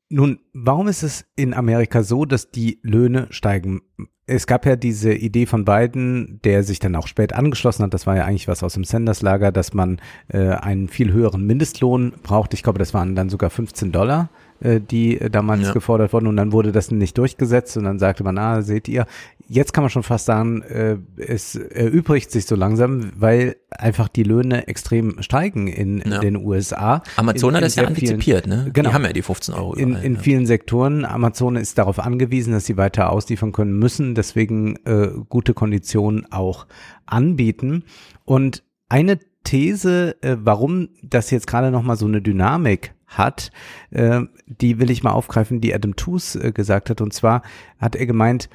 Nun, 0.08 0.38
warum 0.52 0.88
ist 0.88 1.02
es 1.02 1.24
in 1.36 1.54
Amerika 1.54 2.02
so, 2.02 2.24
dass 2.24 2.50
die 2.50 2.78
Löhne 2.82 3.26
steigen? 3.30 3.82
Es 4.26 4.46
gab 4.46 4.64
ja 4.64 4.76
diese 4.76 5.12
Idee 5.12 5.46
von 5.46 5.64
Biden, 5.64 6.40
der 6.44 6.62
sich 6.62 6.78
dann 6.78 6.96
auch 6.96 7.06
spät 7.06 7.32
angeschlossen 7.32 7.82
hat. 7.82 7.94
Das 7.94 8.06
war 8.06 8.16
ja 8.16 8.24
eigentlich 8.24 8.48
was 8.48 8.62
aus 8.62 8.74
dem 8.74 8.84
Sanders-Lager, 8.84 9.52
dass 9.52 9.74
man 9.74 10.00
äh, 10.28 10.48
einen 10.48 10.88
viel 10.88 11.12
höheren 11.12 11.46
Mindestlohn 11.46 12.12
braucht. 12.22 12.54
Ich 12.54 12.62
glaube, 12.62 12.78
das 12.78 12.94
waren 12.94 13.14
dann 13.14 13.28
sogar 13.28 13.50
15 13.50 13.92
Dollar, 13.92 14.30
äh, 14.64 14.80
die 14.80 15.20
äh, 15.20 15.30
damals 15.30 15.62
Ja. 15.62 15.72
gefordert 15.72 16.12
wurden. 16.12 16.26
Und 16.26 16.36
dann 16.36 16.50
wurde 16.52 16.72
das 16.72 16.90
nicht 16.90 17.16
durchgesetzt. 17.18 17.76
Und 17.76 17.84
dann 17.84 17.98
sagte 17.98 18.24
man, 18.24 18.36
ah, 18.38 18.62
seht 18.62 18.88
ihr, 18.88 19.06
jetzt 19.46 19.72
kann 19.72 19.84
man 19.84 19.90
schon 19.90 20.02
fast 20.02 20.24
sagen, 20.26 20.62
äh, 20.62 20.96
es 21.16 21.54
erübrigt 21.54 22.30
sich 22.30 22.46
so 22.46 22.56
langsam, 22.56 23.12
weil 23.16 23.56
einfach 23.70 24.08
die 24.08 24.22
Löhne 24.22 24.66
extrem 24.68 25.22
steigen 25.22 25.68
in, 25.68 25.98
in 26.00 26.12
Ja. 26.12 26.18
den 26.18 26.36
USA. 26.36 27.02
Amazon 27.16 27.50
in, 27.50 27.56
hat 27.56 27.62
in 27.62 27.66
das 27.66 27.74
ja 27.76 27.82
vielen- 27.82 27.88
antizipiert, 27.94 28.46
ne? 28.46 28.70
Genau. 28.72 28.88
Die 28.88 28.94
haben 28.94 29.04
ja 29.04 29.12
die 29.12 29.22
15 29.22 29.54
Euro. 29.54 29.74
In, 29.74 29.90
überall, 29.90 30.04
in 30.04 30.14
ja. 30.14 30.20
vielen 30.20 30.46
Sektoren. 30.46 31.04
Amazon 31.04 31.56
ist 31.56 31.76
darauf 31.78 31.98
angewiesen, 31.98 32.52
dass 32.52 32.64
sie 32.66 32.76
weiter 32.76 33.10
ausliefern 33.10 33.52
können 33.52 33.78
müssen, 33.78 34.14
deswegen 34.14 34.76
äh, 34.86 35.10
gute 35.28 35.52
Konditionen 35.54 36.26
auch 36.32 36.66
anbieten. 37.06 37.84
Und 38.24 38.62
eine 38.88 39.18
These, 39.44 40.16
äh, 40.22 40.36
warum 40.40 40.88
das 41.02 41.30
jetzt 41.30 41.46
gerade 41.46 41.70
nochmal 41.70 41.96
so 41.96 42.06
eine 42.06 42.22
Dynamik 42.22 42.93
hat, 43.18 43.50
äh, 43.90 44.22
die 44.46 44.78
will 44.78 44.90
ich 44.90 45.02
mal 45.02 45.12
aufgreifen, 45.12 45.60
die 45.60 45.74
Adam 45.74 45.96
Tooze 45.96 46.42
äh, 46.42 46.52
gesagt 46.52 46.90
hat. 46.90 47.00
Und 47.00 47.12
zwar 47.12 47.42
hat 47.78 47.96
er 47.96 48.06
gemeint, 48.06 48.48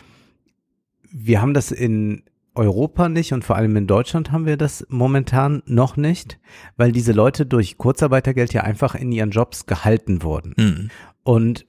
wir 1.12 1.42
haben 1.42 1.54
das 1.54 1.72
in 1.72 2.24
Europa 2.56 3.10
nicht 3.10 3.32
und 3.32 3.44
vor 3.44 3.56
allem 3.56 3.76
in 3.76 3.88
Deutschland 3.88 4.32
haben 4.32 4.46
wir 4.46 4.58
das 4.58 4.86
momentan 4.90 5.64
noch 5.66 5.98
nicht, 5.98 6.40
weil 6.78 6.92
diese 6.92 7.14
Leute 7.14 7.46
durch 7.46 7.78
Kurzarbeitergeld 7.78 8.54
ja 8.54 8.64
einfach 8.64 8.96
in 8.96 9.12
ihren 9.12 9.32
Jobs 9.32 9.66
gehalten 9.66 10.24
wurden. 10.24 10.54
Mhm. 10.58 10.90
Und 11.24 11.66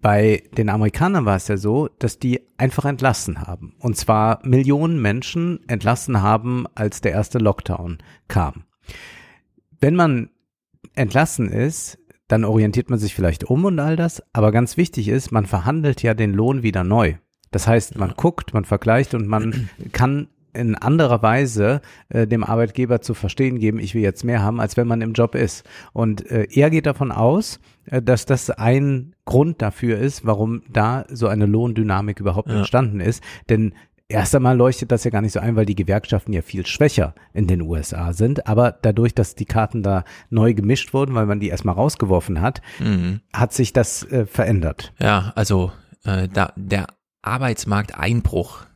bei 0.00 0.44
den 0.56 0.70
Amerikanern 0.70 1.26
war 1.26 1.36
es 1.36 1.48
ja 1.48 1.56
so, 1.56 1.88
dass 1.98 2.18
die 2.18 2.40
einfach 2.56 2.86
entlassen 2.86 3.42
haben. 3.42 3.74
Und 3.78 3.96
zwar 3.96 4.40
Millionen 4.46 5.00
Menschen 5.00 5.60
entlassen 5.68 6.22
haben, 6.22 6.66
als 6.74 7.02
der 7.02 7.12
erste 7.12 7.38
Lockdown 7.38 7.98
kam. 8.28 8.64
Wenn 9.80 9.94
man 9.94 10.30
entlassen 10.94 11.48
ist, 11.50 11.98
dann 12.28 12.44
orientiert 12.44 12.90
man 12.90 12.98
sich 12.98 13.14
vielleicht 13.14 13.44
um 13.44 13.64
und 13.64 13.78
all 13.80 13.96
das. 13.96 14.22
Aber 14.32 14.52
ganz 14.52 14.76
wichtig 14.76 15.08
ist, 15.08 15.32
man 15.32 15.46
verhandelt 15.46 16.02
ja 16.02 16.14
den 16.14 16.32
Lohn 16.32 16.62
wieder 16.62 16.84
neu. 16.84 17.14
Das 17.50 17.66
heißt, 17.66 17.98
man 17.98 18.14
guckt, 18.16 18.54
man 18.54 18.64
vergleicht 18.64 19.14
und 19.14 19.26
man 19.26 19.68
kann 19.92 20.28
in 20.52 20.74
anderer 20.74 21.22
Weise 21.22 21.80
äh, 22.08 22.26
dem 22.26 22.42
Arbeitgeber 22.42 23.00
zu 23.00 23.14
verstehen 23.14 23.60
geben, 23.60 23.78
ich 23.78 23.94
will 23.94 24.02
jetzt 24.02 24.24
mehr 24.24 24.42
haben, 24.42 24.60
als 24.60 24.76
wenn 24.76 24.88
man 24.88 25.00
im 25.00 25.12
Job 25.12 25.36
ist. 25.36 25.64
Und 25.92 26.28
äh, 26.28 26.48
er 26.52 26.70
geht 26.70 26.86
davon 26.86 27.12
aus, 27.12 27.60
äh, 27.86 28.02
dass 28.02 28.26
das 28.26 28.50
ein 28.50 29.14
Grund 29.24 29.62
dafür 29.62 29.98
ist, 29.98 30.26
warum 30.26 30.62
da 30.68 31.04
so 31.08 31.28
eine 31.28 31.46
Lohndynamik 31.46 32.18
überhaupt 32.18 32.48
Ja. 32.48 32.58
entstanden 32.58 32.98
ist. 33.00 33.22
Denn 33.48 33.74
erst 34.10 34.34
einmal 34.34 34.56
leuchtet 34.56 34.90
das 34.92 35.04
ja 35.04 35.10
gar 35.10 35.22
nicht 35.22 35.32
so 35.32 35.40
ein, 35.40 35.56
weil 35.56 35.66
die 35.66 35.74
Gewerkschaften 35.74 36.32
ja 36.32 36.42
viel 36.42 36.66
schwächer 36.66 37.14
in 37.32 37.46
den 37.46 37.62
USA 37.62 38.12
sind. 38.12 38.46
Aber 38.46 38.72
dadurch, 38.72 39.14
dass 39.14 39.34
die 39.34 39.44
Karten 39.46 39.82
da 39.82 40.04
neu 40.28 40.52
gemischt 40.54 40.92
wurden, 40.92 41.14
weil 41.14 41.26
man 41.26 41.40
die 41.40 41.48
erstmal 41.48 41.74
rausgeworfen 41.74 42.40
hat, 42.40 42.60
Mhm. 42.78 43.20
hat 43.32 43.52
sich 43.52 43.72
das 43.72 44.02
äh, 44.04 44.26
verändert. 44.26 44.92
Ja, 45.00 45.32
also 45.36 45.72
äh, 46.04 46.28
da, 46.28 46.52
der 46.56 46.86
Arbeitsmarkteinbruch, 47.22 48.66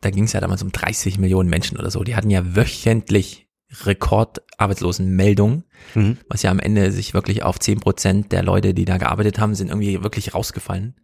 da 0.00 0.10
ging 0.10 0.24
es 0.24 0.32
ja 0.32 0.40
damals 0.40 0.62
um 0.62 0.72
30 0.72 1.18
Millionen 1.18 1.50
Menschen 1.50 1.78
oder 1.78 1.90
so. 1.90 2.02
Die 2.04 2.16
hatten 2.16 2.30
ja 2.30 2.56
wöchentlich 2.56 3.46
Rekordarbeitslosenmeldungen, 3.84 5.64
mhm. 5.94 6.18
was 6.28 6.42
ja 6.42 6.50
am 6.50 6.58
Ende 6.58 6.90
sich 6.92 7.14
wirklich 7.14 7.42
auf 7.42 7.58
10 7.58 7.80
Prozent 7.80 8.32
der 8.32 8.42
Leute, 8.42 8.74
die 8.74 8.84
da 8.84 8.98
gearbeitet 8.98 9.38
haben, 9.38 9.54
sind 9.54 9.68
irgendwie 9.68 10.02
wirklich 10.02 10.34
rausgefallen. 10.34 10.94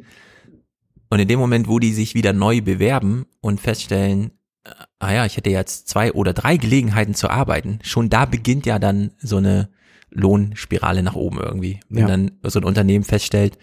Und 1.09 1.21
in 1.21 1.29
dem 1.29 1.39
Moment, 1.39 1.69
wo 1.69 1.79
die 1.79 1.93
sich 1.93 2.15
wieder 2.15 2.33
neu 2.33 2.61
bewerben 2.61 3.27
und 3.41 3.61
feststellen, 3.61 4.33
äh, 4.65 4.71
ah 4.99 5.13
ja, 5.13 5.27
ich 5.27 5.37
hätte 5.37 5.51
jetzt 5.51 5.89
zwei 5.89 6.13
oder 6.13 6.33
drei 6.33 6.57
Gelegenheiten 6.57 7.15
zu 7.15 7.31
arbeiten, 7.31 7.79
schon 7.83 8.11
da 8.11 8.25
beginnt 8.25 8.67
ja 8.67 8.79
dann 8.79 9.13
so 9.19 9.37
eine 9.37 9.69
Lohnspirale 10.11 11.03
nach 11.03 11.15
oben 11.15 11.39
irgendwie. 11.41 11.81
Wenn 11.89 12.03
ja. 12.03 12.09
dann 12.09 12.33
so 12.45 12.59
ein 12.59 12.65
Unternehmen 12.65 13.05
feststellt, 13.05 13.59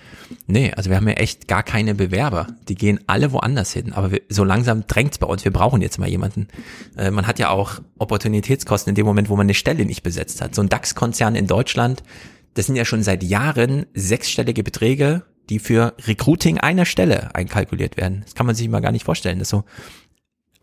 nee, 0.45 0.71
also 0.75 0.89
wir 0.89 0.97
haben 0.97 1.07
ja 1.07 1.15
echt 1.15 1.47
gar 1.47 1.63
keine 1.63 1.95
Bewerber. 1.95 2.47
Die 2.67 2.75
gehen 2.75 2.99
alle 3.07 3.31
woanders 3.31 3.71
hin. 3.73 3.93
Aber 3.93 4.11
wir, 4.11 4.21
so 4.29 4.43
langsam 4.43 4.85
drängt's 4.85 5.17
bei 5.17 5.27
uns. 5.27 5.43
Wir 5.43 5.51
brauchen 5.51 5.81
jetzt 5.81 5.99
mal 5.99 6.09
jemanden. 6.09 6.47
Äh, 6.97 7.11
man 7.11 7.27
hat 7.27 7.39
ja 7.39 7.49
auch 7.49 7.81
Opportunitätskosten 7.97 8.91
in 8.91 8.95
dem 8.95 9.05
Moment, 9.05 9.29
wo 9.29 9.35
man 9.35 9.45
eine 9.45 9.53
Stelle 9.53 9.85
nicht 9.85 10.03
besetzt 10.03 10.41
hat. 10.41 10.53
So 10.53 10.61
ein 10.61 10.69
DAX-Konzern 10.69 11.35
in 11.35 11.47
Deutschland, 11.47 12.03
das 12.53 12.67
sind 12.67 12.75
ja 12.75 12.85
schon 12.85 13.03
seit 13.03 13.23
Jahren 13.23 13.87
sechsstellige 13.93 14.63
Beträge, 14.63 15.23
die 15.49 15.59
für 15.59 15.93
Recruiting 16.07 16.57
einer 16.57 16.85
Stelle 16.85 17.33
einkalkuliert 17.35 17.97
werden. 17.97 18.21
Das 18.23 18.35
kann 18.35 18.45
man 18.45 18.55
sich 18.55 18.69
mal 18.69 18.79
gar 18.79 18.91
nicht 18.91 19.05
vorstellen. 19.05 19.39
Das 19.39 19.49
so, 19.49 19.63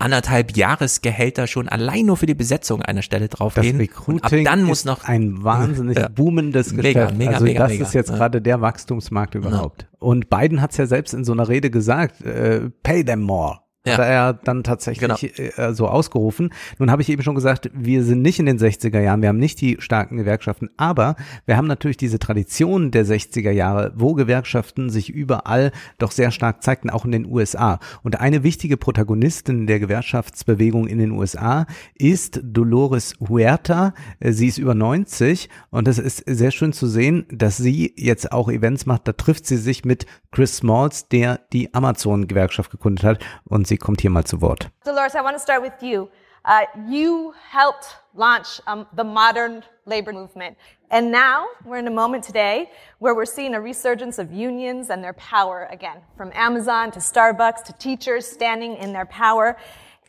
anderthalb 0.00 0.56
Jahresgehälter 0.56 1.46
schon 1.46 1.68
allein 1.68 2.06
nur 2.06 2.16
für 2.16 2.26
die 2.26 2.34
Besetzung 2.34 2.82
einer 2.82 3.02
Stelle 3.02 3.28
draufgehen. 3.28 3.78
Das 3.78 3.88
Recruiting 3.88 4.44
dann 4.44 4.62
muss 4.62 4.84
noch 4.84 5.04
ein 5.04 5.44
wahnsinnig 5.44 5.98
ja. 5.98 6.08
boomendes 6.08 6.72
mega, 6.72 7.04
Geschäft. 7.04 7.18
Mega, 7.18 7.32
also 7.32 7.44
mega, 7.44 7.58
das 7.60 7.72
mega. 7.72 7.84
ist 7.84 7.94
jetzt 7.94 8.10
ja. 8.10 8.16
gerade 8.16 8.40
der 8.40 8.60
Wachstumsmarkt 8.60 9.34
überhaupt. 9.34 9.82
Ja. 9.82 9.88
Und 9.98 10.30
Biden 10.30 10.60
hat 10.60 10.72
es 10.72 10.78
ja 10.78 10.86
selbst 10.86 11.12
in 11.14 11.24
so 11.24 11.32
einer 11.32 11.48
Rede 11.48 11.70
gesagt, 11.70 12.22
äh, 12.22 12.70
pay 12.82 13.04
them 13.04 13.20
more. 13.20 13.60
Ja. 13.86 13.92
Hat 13.94 14.00
er 14.00 14.32
dann 14.34 14.62
tatsächlich 14.62 15.00
genau. 15.00 15.16
äh, 15.56 15.72
so 15.72 15.88
ausgerufen. 15.88 16.52
Nun 16.78 16.90
habe 16.90 17.00
ich 17.00 17.08
eben 17.08 17.22
schon 17.22 17.34
gesagt, 17.34 17.70
wir 17.72 18.04
sind 18.04 18.20
nicht 18.20 18.38
in 18.38 18.44
den 18.44 18.58
60er 18.58 19.00
Jahren, 19.00 19.22
wir 19.22 19.30
haben 19.30 19.38
nicht 19.38 19.58
die 19.62 19.78
starken 19.80 20.18
Gewerkschaften, 20.18 20.68
aber 20.76 21.16
wir 21.46 21.56
haben 21.56 21.66
natürlich 21.66 21.96
diese 21.96 22.18
Tradition 22.18 22.90
der 22.90 23.06
60er 23.06 23.50
Jahre, 23.50 23.92
wo 23.96 24.12
Gewerkschaften 24.12 24.90
sich 24.90 25.08
überall 25.08 25.72
doch 25.96 26.10
sehr 26.10 26.30
stark 26.30 26.62
zeigten, 26.62 26.90
auch 26.90 27.06
in 27.06 27.12
den 27.12 27.24
USA. 27.24 27.78
Und 28.02 28.20
eine 28.20 28.42
wichtige 28.42 28.76
Protagonistin 28.76 29.66
der 29.66 29.80
Gewerkschaftsbewegung 29.80 30.86
in 30.86 30.98
den 30.98 31.12
USA 31.12 31.64
ist 31.94 32.38
Dolores 32.42 33.14
Huerta. 33.18 33.94
Sie 34.20 34.48
ist 34.48 34.58
über 34.58 34.74
90 34.74 35.48
und 35.70 35.88
es 35.88 35.98
ist 35.98 36.24
sehr 36.26 36.50
schön 36.50 36.74
zu 36.74 36.86
sehen, 36.86 37.24
dass 37.30 37.56
sie 37.56 37.94
jetzt 37.96 38.30
auch 38.30 38.50
Events 38.50 38.84
macht. 38.84 39.08
Da 39.08 39.14
trifft 39.14 39.46
sie 39.46 39.56
sich 39.56 39.86
mit 39.86 40.04
Chris 40.32 40.58
Smalls, 40.58 41.08
der 41.08 41.40
die 41.54 41.72
Amazon-Gewerkschaft 41.72 42.70
gegründet 42.70 43.04
hat 43.04 43.24
und 43.44 43.69
sie 43.70 43.78
kommt 43.78 44.02
hier 44.02 44.10
mal 44.10 44.24
zu 44.24 44.42
Wort. 44.42 44.68
Dolores, 44.84 45.14
I 45.14 45.22
want 45.22 45.36
to 45.36 45.40
start 45.40 45.62
with 45.62 45.82
you. 45.82 46.10
Uh, 46.44 46.64
you 46.88 47.34
helped 47.50 47.96
launch 48.14 48.60
um, 48.66 48.86
the 48.96 49.04
modern 49.04 49.62
labor 49.86 50.12
movement. 50.12 50.56
And 50.90 51.12
now 51.12 51.46
we're 51.64 51.78
in 51.78 51.86
a 51.86 51.92
moment 51.92 52.24
today 52.24 52.70
where 52.98 53.14
we're 53.14 53.26
seeing 53.26 53.54
a 53.54 53.60
resurgence 53.60 54.18
of 54.18 54.32
unions 54.32 54.90
and 54.90 55.04
their 55.04 55.12
power 55.14 55.68
again, 55.70 55.98
from 56.16 56.32
Amazon 56.34 56.90
to 56.92 56.98
Starbucks 56.98 57.62
to 57.64 57.72
teachers 57.74 58.26
standing 58.26 58.76
in 58.76 58.92
their 58.92 59.06
power. 59.06 59.56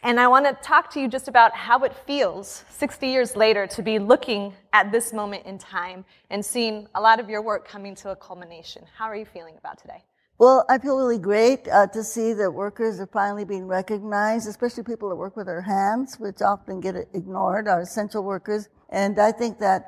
And 0.03 0.19
I 0.19 0.27
want 0.27 0.45
to 0.47 0.53
talk 0.63 0.89
to 0.93 0.99
you 0.99 1.07
just 1.07 1.27
about 1.27 1.53
how 1.53 1.83
it 1.83 1.93
feels 2.07 2.65
60 2.69 3.07
years 3.07 3.35
later 3.35 3.67
to 3.67 3.83
be 3.83 3.99
looking 3.99 4.53
at 4.73 4.91
this 4.91 5.13
moment 5.13 5.45
in 5.45 5.59
time 5.59 6.03
and 6.31 6.43
seeing 6.43 6.87
a 6.95 7.01
lot 7.01 7.19
of 7.19 7.29
your 7.29 7.43
work 7.43 7.67
coming 7.67 7.93
to 7.95 8.09
a 8.09 8.15
culmination. 8.15 8.83
How 8.97 9.05
are 9.05 9.15
you 9.15 9.25
feeling 9.25 9.55
about 9.57 9.77
today? 9.77 10.03
Well, 10.41 10.65
I 10.67 10.79
feel 10.79 10.97
really 10.97 11.19
great 11.19 11.67
uh, 11.67 11.85
to 11.85 12.03
see 12.03 12.33
that 12.33 12.51
workers 12.51 12.99
are 12.99 13.05
finally 13.05 13.45
being 13.45 13.67
recognized, 13.67 14.49
especially 14.49 14.81
people 14.81 15.07
that 15.09 15.15
work 15.15 15.37
with 15.37 15.45
their 15.45 15.61
hands, 15.61 16.15
which 16.19 16.41
often 16.41 16.79
get 16.81 16.95
ignored, 17.13 17.67
are 17.67 17.81
essential 17.81 18.23
workers. 18.23 18.67
And 18.89 19.19
I 19.19 19.33
think 19.33 19.59
that 19.59 19.85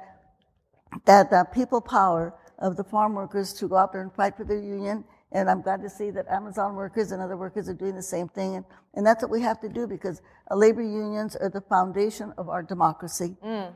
that 1.05 1.31
the 1.31 1.47
people 1.51 1.81
power 1.81 2.35
of 2.59 2.77
the 2.77 2.83
farm 2.83 3.15
workers 3.15 3.51
to 3.53 3.67
go 3.67 3.77
out 3.77 3.93
there 3.93 4.03
and 4.03 4.13
fight 4.13 4.37
for 4.37 4.43
their 4.43 4.61
union. 4.61 5.05
And 5.31 5.49
I'm 5.49 5.63
glad 5.63 5.81
to 5.81 5.89
see 5.89 6.11
that 6.11 6.27
Amazon 6.27 6.75
workers 6.75 7.11
and 7.11 7.19
other 7.19 7.35
workers 7.35 7.67
are 7.67 7.73
doing 7.73 7.95
the 7.95 8.03
same 8.03 8.27
thing. 8.29 8.53
And, 8.57 8.65
and 8.93 9.03
that's 9.03 9.23
what 9.23 9.31
we 9.31 9.41
have 9.41 9.59
to 9.61 9.69
do 9.69 9.87
because 9.87 10.21
uh, 10.51 10.55
labor 10.55 10.83
unions 10.83 11.35
are 11.35 11.49
the 11.49 11.61
foundation 11.61 12.31
of 12.37 12.49
our 12.49 12.61
democracy. 12.61 13.37
Mm. 13.43 13.73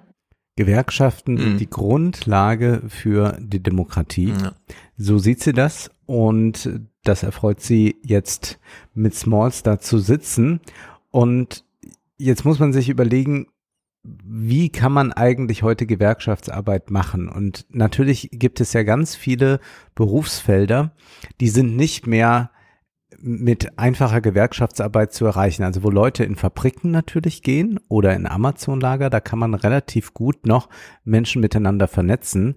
Gewerkschaften 0.58 1.36
mhm. 1.36 1.40
sind 1.40 1.60
die 1.62 1.70
Grundlage 1.70 2.82
für 2.90 3.38
die 3.40 3.64
Demokratie. 3.64 4.34
Ja. 4.42 4.54
So 4.98 5.20
sieht 5.20 5.42
sie 5.42 5.54
das 5.54 5.90
und 6.06 6.70
das 7.04 7.24
erfreut 7.24 7.62
sie 7.62 7.96
jetzt 8.04 8.60
mit 8.94 9.16
Smalls 9.16 9.64
da 9.64 9.80
zu 9.80 10.00
sitzen. 10.00 10.60
Und 11.12 11.64
jetzt 12.18 12.44
muss 12.44 12.60
man 12.60 12.74
sich 12.74 12.90
überlegen, 12.90 13.48
wie 14.04 14.70
kann 14.70 14.92
man 14.92 15.14
eigentlich 15.14 15.64
heute 15.64 15.86
Gewerkschaftsarbeit 15.86 16.92
machen? 16.92 17.30
Und 17.30 17.66
natürlich 17.70 18.30
gibt 18.32 18.60
es 18.60 18.74
ja 18.74 18.84
ganz 18.84 19.16
viele 19.16 19.60
Berufsfelder, 19.96 20.92
die 21.40 21.50
sind 21.50 21.76
nicht 21.76 22.08
mehr 22.08 22.52
mit 23.20 23.78
einfacher 23.80 24.22
Gewerkschaftsarbeit 24.22 25.14
zu 25.14 25.26
erreichen. 25.26 25.64
Also 25.64 25.84
wo 25.84 25.90
Leute 25.90 26.24
in 26.24 26.36
Fabriken 26.36 26.92
natürlich 26.92 27.42
gehen 27.42 27.80
oder 27.90 28.16
in 28.16 28.28
Amazon-Lager, 28.28 29.10
da 29.10 29.20
kann 29.20 29.40
man 29.40 29.54
relativ 29.54 30.14
gut 30.14 30.46
noch 30.46 30.70
Menschen 31.04 31.42
miteinander 31.42 31.88
vernetzen. 31.88 32.56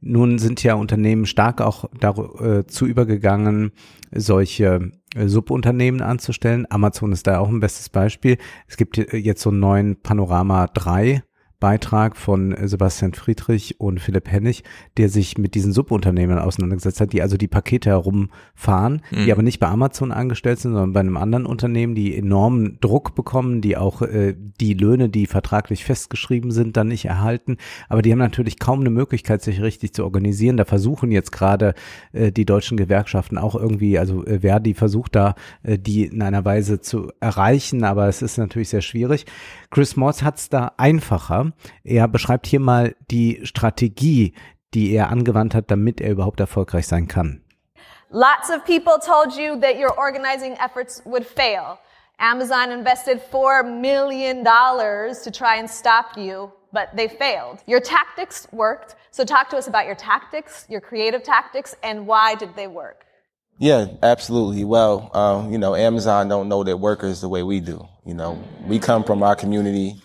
Nun 0.00 0.38
sind 0.38 0.62
ja 0.64 0.74
Unternehmen 0.74 1.26
stark 1.26 1.60
auch 1.60 1.84
dazu 1.98 2.86
äh, 2.86 2.88
übergegangen, 2.88 3.70
solche 4.10 4.90
äh, 5.14 5.28
Subunternehmen 5.28 6.00
anzustellen. 6.00 6.66
Amazon 6.70 7.12
ist 7.12 7.26
da 7.28 7.38
auch 7.38 7.48
ein 7.48 7.60
bestes 7.60 7.88
Beispiel. 7.88 8.36
Es 8.66 8.76
gibt 8.76 8.96
jetzt 8.96 9.42
so 9.42 9.50
einen 9.50 9.60
neuen 9.60 10.02
Panorama 10.02 10.66
3 10.66 11.22
Beitrag 11.62 12.16
von 12.16 12.56
Sebastian 12.66 13.14
Friedrich 13.14 13.78
und 13.78 14.00
Philipp 14.00 14.28
Hennig, 14.28 14.64
der 14.96 15.08
sich 15.08 15.38
mit 15.38 15.54
diesen 15.54 15.72
Subunternehmen 15.72 16.36
auseinandergesetzt 16.36 17.00
hat, 17.00 17.12
die 17.12 17.22
also 17.22 17.36
die 17.36 17.46
Pakete 17.46 17.90
herumfahren, 17.90 19.00
mhm. 19.12 19.24
die 19.24 19.30
aber 19.30 19.42
nicht 19.42 19.60
bei 19.60 19.68
Amazon 19.68 20.10
angestellt 20.10 20.58
sind, 20.58 20.72
sondern 20.72 20.92
bei 20.92 20.98
einem 20.98 21.16
anderen 21.16 21.46
Unternehmen, 21.46 21.94
die 21.94 22.18
enormen 22.18 22.78
Druck 22.80 23.14
bekommen, 23.14 23.60
die 23.60 23.76
auch 23.76 24.02
äh, 24.02 24.34
die 24.60 24.74
Löhne, 24.74 25.08
die 25.08 25.26
vertraglich 25.26 25.84
festgeschrieben 25.84 26.50
sind, 26.50 26.76
dann 26.76 26.88
nicht 26.88 27.04
erhalten. 27.04 27.58
Aber 27.88 28.02
die 28.02 28.10
haben 28.10 28.18
natürlich 28.18 28.58
kaum 28.58 28.80
eine 28.80 28.90
Möglichkeit, 28.90 29.40
sich 29.40 29.62
richtig 29.62 29.94
zu 29.94 30.02
organisieren. 30.02 30.56
Da 30.56 30.64
versuchen 30.64 31.12
jetzt 31.12 31.30
gerade 31.30 31.74
äh, 32.12 32.32
die 32.32 32.44
deutschen 32.44 32.76
Gewerkschaften 32.76 33.38
auch 33.38 33.54
irgendwie, 33.54 34.00
also 34.00 34.26
äh, 34.26 34.40
Verdi 34.40 34.74
versucht 34.74 35.14
da, 35.14 35.36
äh, 35.62 35.78
die 35.78 36.06
in 36.06 36.22
einer 36.22 36.44
Weise 36.44 36.80
zu 36.80 37.12
erreichen, 37.20 37.84
aber 37.84 38.08
es 38.08 38.20
ist 38.20 38.36
natürlich 38.36 38.70
sehr 38.70 38.82
schwierig. 38.82 39.26
Chris 39.70 39.94
Moss 39.94 40.24
hat 40.24 40.38
es 40.38 40.48
da 40.48 40.72
einfacher. 40.76 41.51
Er 41.84 42.08
beschreibt 42.08 42.46
hier 42.46 42.60
mal 42.60 42.94
die 43.10 43.40
Strategie, 43.44 44.34
die 44.74 44.94
er 44.94 45.10
angewandt 45.10 45.54
hat, 45.54 45.70
damit 45.70 46.00
er 46.00 46.10
überhaupt 46.10 46.40
erfolgreich 46.40 46.86
sein 46.86 47.08
kann. 47.08 47.42
Lots 48.10 48.50
of 48.50 48.64
people 48.66 48.98
told 48.98 49.36
you 49.36 49.58
that 49.60 49.78
your 49.78 49.98
organizing 49.98 50.54
efforts 50.58 51.02
would 51.06 51.26
fail. 51.26 51.78
Amazon 52.18 52.70
invested 52.70 53.20
$4 53.32 53.64
million 53.80 54.44
to 54.44 55.30
try 55.30 55.56
and 55.56 55.68
stop 55.68 56.16
you, 56.16 56.52
but 56.72 56.88
they 56.94 57.08
failed. 57.08 57.60
Your 57.66 57.80
tactics 57.80 58.46
worked. 58.52 58.96
So 59.10 59.24
talk 59.24 59.48
to 59.50 59.56
us 59.56 59.66
about 59.66 59.86
your 59.86 59.94
tactics, 59.94 60.66
your 60.68 60.80
creative 60.80 61.22
tactics, 61.22 61.74
and 61.82 62.06
why 62.06 62.34
did 62.34 62.54
they 62.54 62.66
work? 62.66 63.06
Yeah, 63.58 63.86
absolutely. 64.02 64.64
Well, 64.64 65.10
um, 65.14 65.52
you 65.52 65.58
know, 65.58 65.74
Amazon 65.74 66.28
don't 66.28 66.48
know 66.48 66.64
their 66.64 66.76
workers 66.76 67.20
the 67.20 67.28
way 67.28 67.42
we 67.42 67.60
do. 67.60 67.86
You 68.04 68.14
know, 68.14 68.42
we 68.66 68.78
come 68.78 69.04
from 69.04 69.22
our 69.22 69.36
community. 69.36 70.00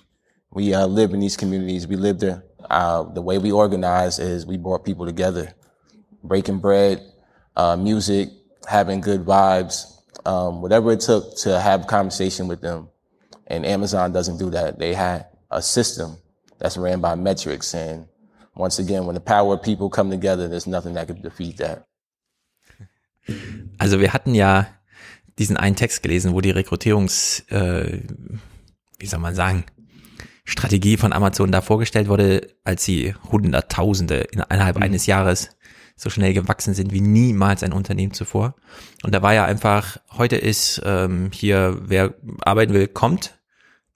We 0.57 0.73
uh, 0.73 0.87
live 0.87 1.13
in 1.13 1.19
these 1.19 1.37
communities. 1.37 1.85
We 1.85 1.97
live 1.97 2.17
there. 2.17 2.43
Uh, 2.67 3.03
the 3.03 3.21
way 3.21 3.37
we 3.37 3.51
organize 3.51 4.17
is 4.17 4.43
we 4.43 4.57
brought 4.57 4.83
people 4.83 5.05
together, 5.05 5.53
breaking 6.23 6.57
bread, 6.57 6.99
uh, 7.55 7.75
music, 7.77 8.29
having 8.67 8.99
good 8.99 9.23
vibes, 9.23 9.85
um, 10.25 10.63
whatever 10.63 10.91
it 10.91 11.01
took 11.01 11.37
to 11.45 11.59
have 11.59 11.85
conversation 11.85 12.47
with 12.47 12.61
them. 12.61 12.89
And 13.45 13.67
Amazon 13.67 14.13
doesn't 14.13 14.39
do 14.39 14.49
that. 14.49 14.79
They 14.79 14.95
had 14.95 15.27
a 15.51 15.61
system 15.61 16.17
that's 16.57 16.75
ran 16.75 17.01
by 17.01 17.13
metrics. 17.13 17.75
And 17.75 18.07
once 18.55 18.79
again, 18.79 19.05
when 19.05 19.13
the 19.13 19.21
power 19.21 19.53
of 19.53 19.61
people 19.61 19.91
come 19.91 20.09
together, 20.09 20.47
there's 20.47 20.65
nothing 20.65 20.95
that 20.95 21.05
could 21.05 21.21
defeat 21.21 21.57
that. 21.57 21.85
Also 23.77 23.99
wir 23.99 24.11
hatten 24.11 24.33
ja 24.33 24.65
diesen 25.37 25.55
einen 25.55 25.75
Text 25.75 26.01
gelesen, 26.01 26.33
wo 26.33 26.41
die 26.41 26.49
Rekrutierungs, 26.49 27.43
äh, 27.51 28.01
wie 28.97 29.05
soll 29.05 29.19
man 29.19 29.35
sagen, 29.35 29.65
Strategie 30.47 30.95
von 30.95 31.11
Amazon 31.11 31.51
da 31.51 31.59
vorgestellt 31.59 32.07
wurde, 32.07 32.47
als 32.63 32.85
sie 32.85 33.13
Hunderttausende 33.31 34.19
innerhalb 34.31 34.77
mhm. 34.77 34.83
eines 34.83 35.05
Jahres 35.05 35.49
so 35.97 36.09
schnell 36.09 36.33
gewachsen 36.33 36.73
sind 36.73 36.93
wie 36.93 37.01
niemals 37.01 37.63
ein 37.63 37.73
Unternehmen 37.73 38.13
zuvor. 38.13 38.55
Und 39.03 39.13
da 39.13 39.21
war 39.21 39.33
ja 39.33 39.43
einfach, 39.43 39.97
heute 40.17 40.37
ist 40.37 40.81
ähm, 40.85 41.31
hier, 41.33 41.77
wer 41.81 42.13
arbeiten 42.39 42.73
will, 42.73 42.87
kommt. 42.87 43.37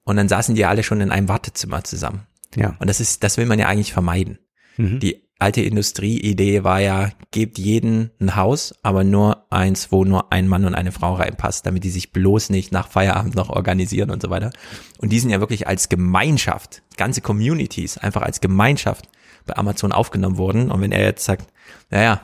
Und 0.03 0.17
dann 0.17 0.27
saßen 0.27 0.55
die 0.55 0.65
alle 0.65 0.83
schon 0.83 0.99
in 0.99 1.09
einem 1.09 1.29
Wartezimmer 1.29 1.85
zusammen. 1.85 2.27
Ja. 2.55 2.75
Und 2.79 2.89
das 2.89 2.99
ist, 2.99 3.23
das 3.23 3.37
will 3.37 3.45
man 3.45 3.59
ja 3.59 3.67
eigentlich 3.67 3.93
vermeiden. 3.93 4.39
Mhm. 4.75 4.99
Die 4.99 5.23
alte 5.41 5.61
Industrieidee 5.61 6.63
war 6.63 6.79
ja, 6.79 7.09
gebt 7.31 7.57
jeden 7.57 8.11
ein 8.19 8.35
Haus, 8.35 8.73
aber 8.83 9.03
nur 9.03 9.51
eins, 9.51 9.91
wo 9.91 10.05
nur 10.05 10.31
ein 10.31 10.47
Mann 10.47 10.65
und 10.65 10.75
eine 10.75 10.91
Frau 10.91 11.15
reinpasst, 11.15 11.65
damit 11.65 11.83
die 11.83 11.89
sich 11.89 12.11
bloß 12.11 12.49
nicht 12.49 12.71
nach 12.71 12.87
Feierabend 12.87 13.35
noch 13.35 13.49
organisieren 13.49 14.11
und 14.11 14.21
so 14.21 14.29
weiter. 14.29 14.51
Und 14.99 15.11
die 15.11 15.19
sind 15.19 15.29
ja 15.29 15.39
wirklich 15.39 15.67
als 15.67 15.89
Gemeinschaft, 15.89 16.83
ganze 16.97 17.21
Communities, 17.21 17.97
einfach 17.97 18.21
als 18.21 18.41
Gemeinschaft 18.41 19.09
bei 19.45 19.55
Amazon 19.55 19.91
aufgenommen 19.91 20.37
worden. 20.37 20.71
Und 20.71 20.81
wenn 20.81 20.91
er 20.91 21.01
jetzt 21.03 21.25
sagt, 21.25 21.51
naja, 21.89 22.21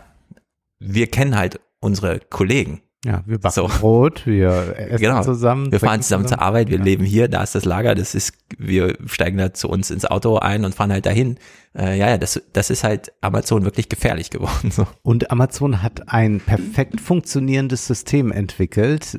wir 0.80 1.08
kennen 1.08 1.36
halt 1.36 1.60
unsere 1.80 2.20
Kollegen, 2.20 2.82
ja, 3.06 3.24
wir 3.26 3.38
backen 3.38 3.54
so. 3.54 3.68
Brot, 3.68 4.26
wir 4.26 4.50
essen 4.78 4.98
genau. 4.98 5.22
zusammen. 5.22 5.72
Wir 5.72 5.80
fahren 5.80 6.02
zusammen, 6.02 6.26
zusammen, 6.26 6.28
zur 6.28 6.42
Arbeit, 6.42 6.70
wir 6.70 6.80
ja. 6.80 6.84
leben 6.84 7.06
hier, 7.06 7.28
da 7.28 7.44
ist 7.44 7.54
das 7.54 7.64
Lager, 7.64 7.96
das 7.96 8.16
ist, 8.16 8.34
wir 8.58 8.98
steigen 9.06 9.38
da 9.38 9.54
zu 9.54 9.70
uns 9.70 9.92
ins 9.92 10.06
Auto 10.06 10.38
ein 10.38 10.66
und 10.66 10.74
fahren 10.74 10.92
halt 10.92 11.06
dahin. 11.06 11.38
Äh, 11.78 11.98
ja, 11.98 12.10
ja, 12.10 12.18
das, 12.18 12.42
das 12.54 12.70
ist 12.72 12.84
halt 12.84 13.14
Amazon 13.22 13.64
wirklich 13.64 13.88
gefährlich 13.88 14.30
geworden. 14.32 14.72
So. 14.72 14.88
Und 15.04 15.30
Amazon 15.32 15.84
hat 15.84 16.12
ein 16.12 16.40
perfekt 16.40 17.00
funktionierendes 17.00 17.86
System 17.86 18.32
entwickelt. 18.32 19.18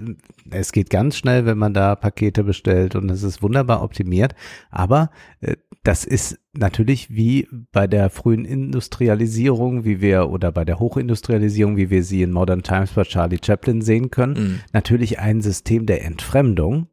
Es 0.50 0.72
geht 0.72 0.90
ganz 0.90 1.16
schnell, 1.16 1.46
wenn 1.46 1.58
man 1.58 1.72
da 1.72 1.94
Pakete 1.94 2.42
bestellt 2.42 2.96
und 2.96 3.10
es 3.10 3.22
ist 3.22 3.42
wunderbar 3.42 3.82
optimiert. 3.82 4.34
Aber 4.70 5.10
äh, 5.40 5.54
das 5.84 6.04
ist 6.04 6.38
natürlich 6.52 7.10
wie 7.10 7.46
bei 7.70 7.86
der 7.86 8.10
frühen 8.10 8.44
Industrialisierung, 8.44 9.84
wie 9.84 10.00
wir 10.00 10.28
oder 10.28 10.50
bei 10.50 10.64
der 10.64 10.80
Hochindustrialisierung, 10.80 11.76
wie 11.76 11.90
wir 11.90 12.02
sie 12.02 12.22
in 12.22 12.32
Modern 12.32 12.64
Times 12.64 12.90
bei 12.92 13.04
Charlie 13.04 13.38
Chaplin 13.44 13.82
sehen 13.82 14.10
können, 14.10 14.32
mhm. 14.32 14.60
natürlich 14.72 15.20
ein 15.20 15.40
System 15.40 15.86
der 15.86 16.04
Entfremdung, 16.04 16.88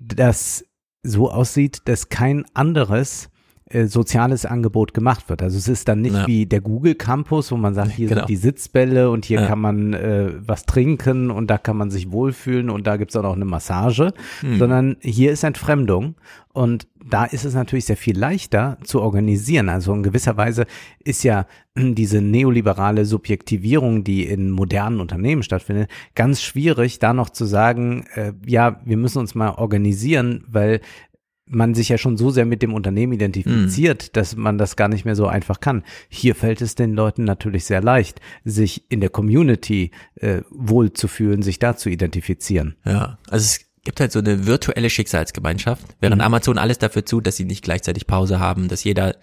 das 0.00 0.64
so 1.04 1.30
aussieht, 1.30 1.82
dass 1.84 2.08
kein 2.08 2.44
anderes 2.54 3.30
äh, 3.72 3.86
soziales 3.86 4.46
Angebot 4.46 4.94
gemacht 4.94 5.28
wird. 5.28 5.42
Also 5.42 5.56
es 5.56 5.68
ist 5.68 5.88
dann 5.88 6.00
nicht 6.00 6.14
ja. 6.14 6.26
wie 6.26 6.46
der 6.46 6.60
Google 6.60 6.94
Campus, 6.94 7.50
wo 7.52 7.56
man 7.56 7.74
sagt, 7.74 7.92
hier 7.92 8.08
genau. 8.08 8.20
sind 8.20 8.28
die 8.28 8.36
Sitzbälle 8.36 9.10
und 9.10 9.24
hier 9.24 9.40
ja. 9.40 9.46
kann 9.46 9.60
man 9.60 9.94
äh, 9.94 10.32
was 10.46 10.66
trinken 10.66 11.30
und 11.30 11.48
da 11.48 11.58
kann 11.58 11.76
man 11.76 11.90
sich 11.90 12.12
wohlfühlen 12.12 12.70
und 12.70 12.86
da 12.86 12.96
gibt's 12.96 13.16
auch 13.16 13.22
noch 13.22 13.36
eine 13.36 13.44
Massage, 13.44 14.12
mhm. 14.42 14.58
sondern 14.58 14.96
hier 15.00 15.32
ist 15.32 15.42
Entfremdung 15.42 16.16
und 16.52 16.86
da 17.04 17.24
ist 17.24 17.44
es 17.44 17.54
natürlich 17.54 17.86
sehr 17.86 17.96
viel 17.96 18.18
leichter 18.18 18.76
zu 18.84 19.00
organisieren. 19.00 19.68
Also 19.68 19.92
in 19.94 20.02
gewisser 20.02 20.36
Weise 20.36 20.66
ist 21.02 21.24
ja 21.24 21.46
diese 21.76 22.20
neoliberale 22.20 23.04
Subjektivierung, 23.06 24.04
die 24.04 24.26
in 24.26 24.50
modernen 24.50 25.00
Unternehmen 25.00 25.42
stattfindet, 25.42 25.90
ganz 26.14 26.42
schwierig, 26.42 26.98
da 26.98 27.14
noch 27.14 27.30
zu 27.30 27.46
sagen, 27.46 28.04
äh, 28.14 28.32
ja, 28.46 28.80
wir 28.84 28.96
müssen 28.96 29.18
uns 29.18 29.34
mal 29.34 29.54
organisieren, 29.54 30.44
weil 30.46 30.80
man 31.46 31.74
sich 31.74 31.88
ja 31.88 31.98
schon 31.98 32.16
so 32.16 32.30
sehr 32.30 32.46
mit 32.46 32.62
dem 32.62 32.72
Unternehmen 32.72 33.12
identifiziert, 33.12 34.04
mm. 34.04 34.12
dass 34.12 34.36
man 34.36 34.58
das 34.58 34.76
gar 34.76 34.88
nicht 34.88 35.04
mehr 35.04 35.16
so 35.16 35.26
einfach 35.26 35.60
kann. 35.60 35.82
Hier 36.08 36.34
fällt 36.34 36.62
es 36.62 36.74
den 36.74 36.94
Leuten 36.94 37.24
natürlich 37.24 37.64
sehr 37.64 37.82
leicht, 37.82 38.20
sich 38.44 38.90
in 38.90 39.00
der 39.00 39.10
Community 39.10 39.90
äh, 40.14 40.42
wohlzufühlen, 40.50 41.42
sich 41.42 41.58
da 41.58 41.76
zu 41.76 41.90
identifizieren. 41.90 42.76
Ja, 42.84 43.18
also 43.28 43.44
es 43.44 43.60
gibt 43.84 44.00
halt 44.00 44.12
so 44.12 44.20
eine 44.20 44.46
virtuelle 44.46 44.88
Schicksalsgemeinschaft, 44.88 45.84
während 46.00 46.20
mhm. 46.20 46.26
Amazon 46.26 46.58
alles 46.58 46.78
dafür 46.78 47.04
tut, 47.04 47.26
dass 47.26 47.36
sie 47.36 47.44
nicht 47.44 47.64
gleichzeitig 47.64 48.06
Pause 48.06 48.38
haben, 48.38 48.68
dass 48.68 48.84
jeder 48.84 49.16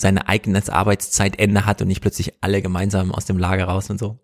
seine 0.00 0.28
eigenes 0.28 0.68
Arbeitszeitende 0.68 1.66
hat 1.66 1.80
und 1.82 1.88
nicht 1.88 2.00
plötzlich 2.00 2.32
alle 2.40 2.62
gemeinsam 2.62 3.12
aus 3.12 3.24
dem 3.24 3.38
Lager 3.38 3.64
raus 3.64 3.90
und 3.90 3.98
so. 3.98 4.18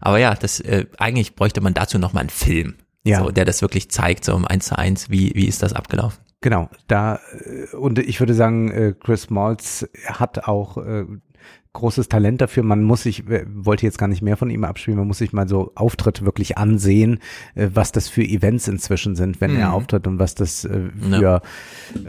Aber 0.00 0.18
ja, 0.18 0.34
das 0.34 0.60
äh, 0.60 0.86
eigentlich 0.98 1.34
bräuchte 1.34 1.60
man 1.60 1.74
dazu 1.74 1.98
noch 1.98 2.12
mal 2.12 2.20
einen 2.20 2.30
Film, 2.30 2.76
ja. 3.04 3.20
so, 3.20 3.30
der 3.30 3.44
das 3.44 3.62
wirklich 3.62 3.90
zeigt, 3.90 4.24
so 4.24 4.34
um 4.34 4.46
eins 4.46 4.66
zu 4.66 4.78
eins, 4.78 5.10
wie 5.10 5.32
wie 5.34 5.46
ist 5.46 5.62
das 5.62 5.72
abgelaufen. 5.72 6.24
Genau, 6.40 6.68
da 6.88 7.20
äh, 7.44 7.74
und 7.76 7.98
ich 7.98 8.20
würde 8.20 8.34
sagen, 8.34 8.70
äh, 8.70 8.94
Chris 8.98 9.30
Maltz 9.30 9.86
hat 10.06 10.46
auch 10.46 10.76
äh, 10.76 11.06
großes 11.74 12.08
Talent 12.08 12.40
dafür. 12.40 12.62
Man 12.62 12.82
muss 12.82 13.02
sich, 13.02 13.24
wollte 13.28 13.84
jetzt 13.84 13.98
gar 13.98 14.08
nicht 14.08 14.22
mehr 14.22 14.36
von 14.36 14.48
ihm 14.48 14.64
abspielen, 14.64 14.98
man 14.98 15.06
muss 15.06 15.18
sich 15.18 15.32
mal 15.32 15.46
so 15.48 15.72
Auftritt 15.74 16.24
wirklich 16.24 16.56
ansehen, 16.56 17.18
äh, 17.54 17.68
was 17.74 17.92
das 17.92 18.08
für 18.08 18.22
Events 18.22 18.66
inzwischen 18.66 19.16
sind, 19.16 19.40
wenn 19.40 19.52
mhm. 19.52 19.58
er 19.58 19.74
auftritt 19.74 20.06
und 20.06 20.18
was 20.18 20.34
das 20.34 20.64
äh, 20.64 20.88
für 20.98 21.20
ja. 21.20 21.36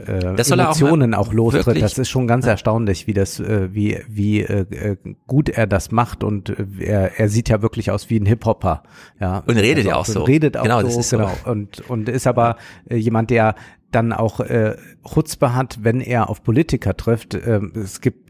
äh, 0.07 0.35
das 0.35 0.51
Emotionen 0.51 1.13
auch, 1.13 1.27
auch 1.27 1.33
lostritt. 1.33 1.81
Das 1.81 1.97
ist 1.97 2.09
schon 2.09 2.27
ganz 2.27 2.45
ja. 2.45 2.51
erstaunlich, 2.51 3.07
wie 3.07 3.13
das, 3.13 3.39
äh, 3.39 3.73
wie, 3.73 3.99
wie 4.07 4.41
äh, 4.41 4.95
gut 5.27 5.49
er 5.49 5.67
das 5.67 5.91
macht 5.91 6.23
und 6.23 6.49
äh, 6.49 6.65
er, 6.79 7.19
er 7.19 7.29
sieht 7.29 7.49
ja 7.49 7.61
wirklich 7.61 7.91
aus 7.91 8.09
wie 8.09 8.19
ein 8.19 8.25
Hip-Hopper. 8.25 8.83
Ja. 9.19 9.39
Und 9.39 9.57
redet 9.57 9.77
also 9.79 9.89
ja 9.89 9.95
auch 9.95 10.05
so. 10.05 10.23
Redet 10.23 10.57
auch 10.57 10.63
genau, 10.63 10.81
so, 10.81 10.87
das 10.87 10.97
ist 10.97 11.09
genau. 11.09 11.31
So. 11.43 11.51
Und, 11.51 11.89
und 11.89 12.07
ist 12.07 12.27
aber 12.27 12.57
äh, 12.87 12.95
jemand, 12.95 13.31
der 13.31 13.55
dann 13.91 14.13
auch 14.13 14.41
äh, 14.41 14.75
Chutzpe 15.07 15.55
hat, 15.55 15.79
wenn 15.83 16.01
er 16.01 16.29
auf 16.29 16.43
Politiker 16.43 16.95
trifft. 16.97 17.33
Äh, 17.33 17.61
es 17.75 18.01
gibt 18.01 18.24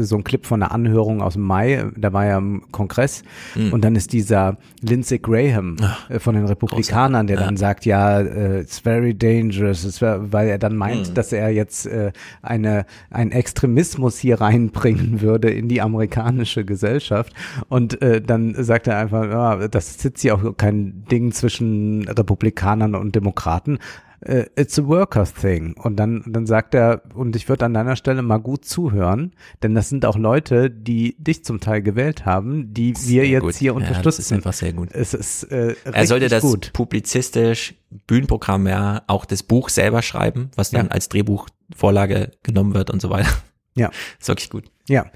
so 0.00 0.16
ein 0.16 0.24
Clip 0.24 0.44
von 0.46 0.62
einer 0.62 0.72
Anhörung 0.72 1.22
aus 1.22 1.34
dem 1.34 1.42
Mai, 1.42 1.84
da 1.96 2.12
war 2.12 2.26
er 2.26 2.38
im 2.38 2.62
Kongress 2.72 3.22
mhm. 3.54 3.72
und 3.72 3.84
dann 3.84 3.96
ist 3.96 4.12
dieser 4.12 4.56
Lindsey 4.80 5.18
Graham 5.18 5.76
Ach, 5.80 6.10
äh, 6.10 6.18
von 6.18 6.34
den 6.34 6.46
Republikanern, 6.46 7.26
der 7.26 7.38
ja. 7.38 7.44
dann 7.44 7.56
sagt, 7.56 7.86
ja, 7.86 8.20
uh, 8.20 8.60
it's 8.60 8.78
very 8.78 9.14
dangerous, 9.14 10.00
weil 10.00 10.48
er 10.48 10.58
dann 10.58 10.76
meint, 10.76 11.10
mhm. 11.10 11.14
dass 11.14 11.32
er 11.32 11.50
jetzt 11.50 11.86
äh, 11.86 12.12
eine 12.42 12.86
ein 13.10 13.32
Extremismus 13.32 14.18
hier 14.18 14.40
reinbringen 14.40 15.20
würde 15.20 15.50
in 15.50 15.68
die 15.68 15.80
amerikanische 15.80 16.64
Gesellschaft 16.64 17.32
und 17.68 18.00
äh, 18.02 18.20
dann 18.20 18.54
sagt 18.56 18.86
er 18.86 18.98
einfach, 18.98 19.24
ja, 19.24 19.68
das 19.68 19.98
sitzt 19.98 20.24
ja 20.24 20.34
auch 20.34 20.56
kein 20.56 21.04
Ding 21.10 21.32
zwischen 21.32 22.08
Republikanern 22.08 22.94
und 22.94 23.14
Demokraten, 23.14 23.78
äh, 24.20 24.46
it's 24.56 24.78
a 24.78 24.86
worker 24.86 25.24
thing. 25.24 25.74
Und 25.74 25.96
dann, 25.96 26.24
dann 26.26 26.46
sagt 26.46 26.74
er, 26.74 27.02
und 27.14 27.36
ich 27.36 27.48
würde 27.48 27.64
an 27.64 27.74
deiner 27.74 27.96
Stelle 27.96 28.22
mal 28.22 28.38
gut 28.38 28.64
zuhören, 28.64 29.32
denn 29.62 29.74
das 29.74 29.88
sind 29.88 30.04
auch 30.04 30.16
Leute, 30.16 30.70
die 30.70 31.16
dich 31.18 31.44
zum 31.44 31.60
Teil 31.60 31.82
gewählt 31.82 32.26
haben, 32.26 32.72
die 32.72 32.94
wir 32.96 33.26
jetzt 33.26 33.42
gut. 33.42 33.54
hier 33.54 33.74
unterstützen. 33.74 33.98
Ja, 33.98 34.02
das 34.02 34.18
ist 34.18 34.32
einfach 34.32 34.52
sehr 34.52 34.72
gut. 34.72 34.90
Es 34.92 35.14
ist, 35.14 35.44
äh, 35.44 35.74
er 35.84 36.06
sollte 36.06 36.28
das 36.28 36.42
gut. 36.42 36.72
publizistisch, 36.72 37.74
Bühnenprogramm 38.06 38.66
ja, 38.66 39.02
auch 39.06 39.24
das 39.24 39.42
Buch 39.42 39.68
selber 39.68 40.02
schreiben, 40.02 40.50
was 40.56 40.70
dann 40.70 40.86
ja. 40.86 40.92
als 40.92 41.08
Drehbuchvorlage 41.08 42.32
genommen 42.42 42.74
wird 42.74 42.90
und 42.90 43.00
so 43.00 43.10
weiter. 43.10 43.30
Ja. 43.74 43.90
Ist 44.18 44.28
wirklich 44.28 44.50
gut. 44.50 44.64
Ja. 44.88 45.06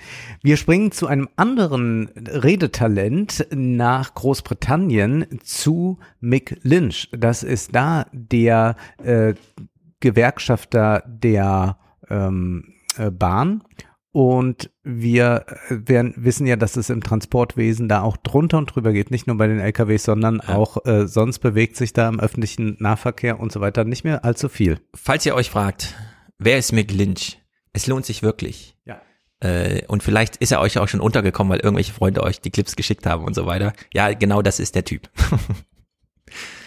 Wir 0.42 0.56
springen 0.56 0.92
zu 0.92 1.06
einem 1.06 1.28
anderen 1.36 2.10
Redetalent 2.16 3.46
nach 3.50 4.14
Großbritannien 4.14 5.40
zu 5.42 5.98
Mick 6.20 6.58
Lynch. 6.62 7.08
Das 7.12 7.42
ist 7.42 7.74
da 7.74 8.06
der 8.12 8.76
äh, 9.02 9.34
Gewerkschafter 10.00 11.02
der 11.06 11.78
ähm, 12.10 12.74
äh, 12.98 13.10
Bahn. 13.10 13.64
Und 14.14 14.70
wir 14.82 15.46
äh, 15.70 15.88
werden, 15.88 16.12
wissen 16.18 16.46
ja, 16.46 16.56
dass 16.56 16.76
es 16.76 16.90
im 16.90 17.02
Transportwesen 17.02 17.88
da 17.88 18.02
auch 18.02 18.18
drunter 18.18 18.58
und 18.58 18.66
drüber 18.66 18.92
geht, 18.92 19.10
nicht 19.10 19.26
nur 19.26 19.38
bei 19.38 19.46
den 19.46 19.58
LKWs, 19.58 20.04
sondern 20.04 20.42
ja. 20.46 20.54
auch 20.54 20.84
äh, 20.84 21.08
sonst 21.08 21.38
bewegt 21.38 21.76
sich 21.76 21.94
da 21.94 22.10
im 22.10 22.20
öffentlichen 22.20 22.76
Nahverkehr 22.78 23.40
und 23.40 23.52
so 23.52 23.62
weiter 23.62 23.84
nicht 23.84 24.04
mehr 24.04 24.22
allzu 24.22 24.50
viel. 24.50 24.80
Falls 24.94 25.24
ihr 25.24 25.34
euch 25.34 25.48
fragt, 25.48 25.94
wer 26.38 26.58
ist 26.58 26.72
Mick 26.72 26.92
Lynch? 26.92 27.41
Es 27.72 27.86
lohnt 27.86 28.06
sich 28.06 28.22
wirklich. 28.22 28.76
Ja. 28.84 29.00
Äh, 29.40 29.84
und 29.88 30.02
vielleicht 30.02 30.36
ist 30.36 30.52
er 30.52 30.60
euch 30.60 30.78
auch 30.78 30.88
schon 30.88 31.00
untergekommen, 31.00 31.52
weil 31.52 31.60
irgendwelche 31.60 31.92
Freunde 31.92 32.22
euch 32.22 32.40
die 32.40 32.50
Clips 32.50 32.76
geschickt 32.76 33.06
haben 33.06 33.24
und 33.24 33.34
so 33.34 33.46
weiter. 33.46 33.72
Ja, 33.92 34.12
genau 34.12 34.42
das 34.42 34.60
ist 34.60 34.74
der 34.74 34.84
Typ. 34.84 35.08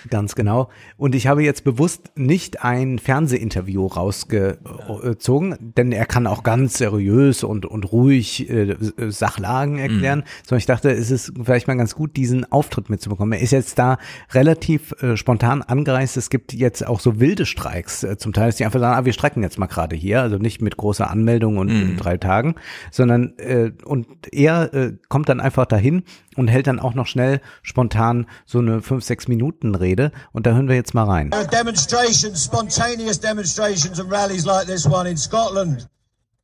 Ganz 0.10 0.36
genau. 0.36 0.70
Und 0.98 1.16
ich 1.16 1.28
habe 1.28 1.44
jetzt 1.44 1.64
bewusst 1.64 2.12
nicht 2.16 2.64
ein 2.64 3.00
Fernsehinterview 3.00 3.88
rausgezogen, 3.88 5.56
denn 5.60 5.92
er 5.92 6.06
kann 6.06 6.28
auch 6.28 6.44
ganz 6.44 6.78
seriös 6.78 7.44
und, 7.44 7.66
und 7.66 7.92
ruhig 7.92 8.50
äh, 8.50 8.76
Sachlagen 9.10 9.78
erklären, 9.80 10.20
mhm. 10.20 10.24
sondern 10.44 10.60
ich 10.60 10.66
dachte, 10.66 10.92
es 10.92 11.12
ist 11.12 11.34
vielleicht 11.44 11.68
mal 11.68 11.76
ganz 11.76 11.96
gut, 11.96 12.16
diesen 12.16 12.52
Auftritt 12.52 12.90
mitzubekommen. 12.90 13.34
Er 13.34 13.42
ist 13.42 13.52
jetzt 13.52 13.80
da 13.80 13.98
relativ 14.32 14.92
äh, 15.02 15.18
spontan 15.18 15.62
angereist. 15.62 16.18
Es 16.18 16.30
gibt 16.30 16.54
jetzt 16.54 16.86
auch 16.86 17.00
so 17.00 17.20
wilde 17.20 17.46
Streiks. 17.46 18.04
Äh, 18.04 18.18
zum 18.18 18.34
Teil 18.34 18.50
ist 18.50 18.60
die 18.60 18.66
einfach 18.66 18.80
sagen, 18.80 18.98
ah, 18.98 19.06
wir 19.06 19.14
strecken 19.14 19.42
jetzt 19.44 19.58
mal 19.58 19.68
gerade 19.68 19.96
hier, 19.96 20.22
also 20.22 20.38
nicht 20.38 20.62
mit 20.62 20.78
großer 20.78 21.10
Anmeldung 21.10 21.58
und 21.58 21.70
mhm. 21.70 21.82
in 21.82 21.98
drei 21.98 22.18
Tagen, 22.18 22.56
sondern 22.92 23.34
äh, 23.38 23.72
und 23.86 24.08
er 24.32 24.74
äh, 24.74 24.94
kommt 25.10 25.30
dann 25.30 25.40
einfach 25.40 25.66
dahin 25.66 26.04
und 26.36 26.48
hält 26.48 26.68
dann 26.68 26.80
auch 26.80 26.94
noch 26.94 27.08
schnell 27.08 27.42
spontan 27.62 28.28
so 28.46 28.60
eine 28.60 28.82
fünf, 28.82 29.04
sechs 29.04 29.28
Minuten 29.28 29.76
Rede. 29.76 30.12
Und 30.32 30.46
da 30.46 30.54
hören 30.54 30.68
wir 30.68 30.76
jetzt 30.76 30.94
mal 30.94 31.06
rein. 31.06 31.32
Demonstrations, 31.52 32.44
spontaneous 32.44 33.20
demonstrations 33.20 34.00
and 34.00 34.12
rallies 34.12 34.46
like 34.46 34.66
this 34.68 34.86
one 34.86 35.10
in 35.10 35.18
Scotland, 35.18 35.88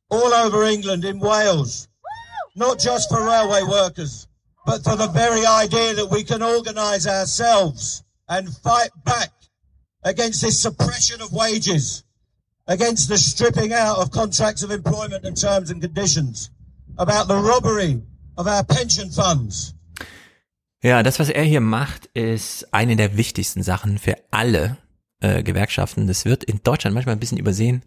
all 0.08 0.32
over 0.46 0.64
England, 0.64 1.04
in 1.04 1.20
Wales. 1.20 1.88
Not 2.54 2.78
just 2.78 3.08
for 3.08 3.24
railway 3.24 3.62
workers, 3.62 4.28
but 4.66 4.84
for 4.84 4.96
the 4.96 5.08
very 5.08 5.46
idea 5.46 5.94
that 5.94 6.10
we 6.10 6.22
can 6.22 6.42
organise 6.42 7.06
ourselves 7.06 8.04
and 8.28 8.48
fight 8.48 8.90
back 9.04 9.30
against 10.04 10.42
this 10.42 10.60
suppression 10.60 11.22
of 11.22 11.32
wages, 11.32 12.04
against 12.66 13.08
the 13.08 13.16
stripping 13.16 13.72
out 13.72 13.98
of 13.98 14.10
contracts 14.10 14.62
of 14.62 14.70
employment 14.70 15.24
and 15.24 15.36
terms 15.36 15.70
and 15.70 15.80
conditions, 15.80 16.50
about 16.98 17.26
the 17.26 17.36
robbery 17.36 18.02
of 18.36 18.46
our 18.46 18.64
pension 18.64 19.10
funds, 19.10 19.74
Ja, 20.82 21.02
das, 21.02 21.18
was 21.20 21.28
er 21.28 21.44
hier 21.44 21.60
macht, 21.60 22.06
ist 22.06 22.74
eine 22.74 22.96
der 22.96 23.16
wichtigsten 23.16 23.62
Sachen 23.62 23.98
für 23.98 24.16
alle 24.30 24.78
äh, 25.20 25.42
Gewerkschaften. 25.42 26.06
Das 26.08 26.24
wird 26.24 26.42
in 26.42 26.60
Deutschland 26.62 26.94
manchmal 26.94 27.14
ein 27.14 27.20
bisschen 27.20 27.38
übersehen. 27.38 27.82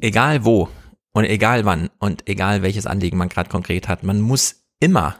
Egal 0.00 0.44
wo, 0.44 0.68
Und 1.12 1.24
egal 1.24 1.64
wann 1.64 1.90
und 1.98 2.28
egal 2.28 2.62
welches 2.62 2.86
Anliegen 2.86 3.18
man 3.18 3.28
gerade 3.28 3.50
konkret 3.50 3.86
hat, 3.86 4.02
man 4.02 4.20
muss 4.20 4.64
immer 4.80 5.16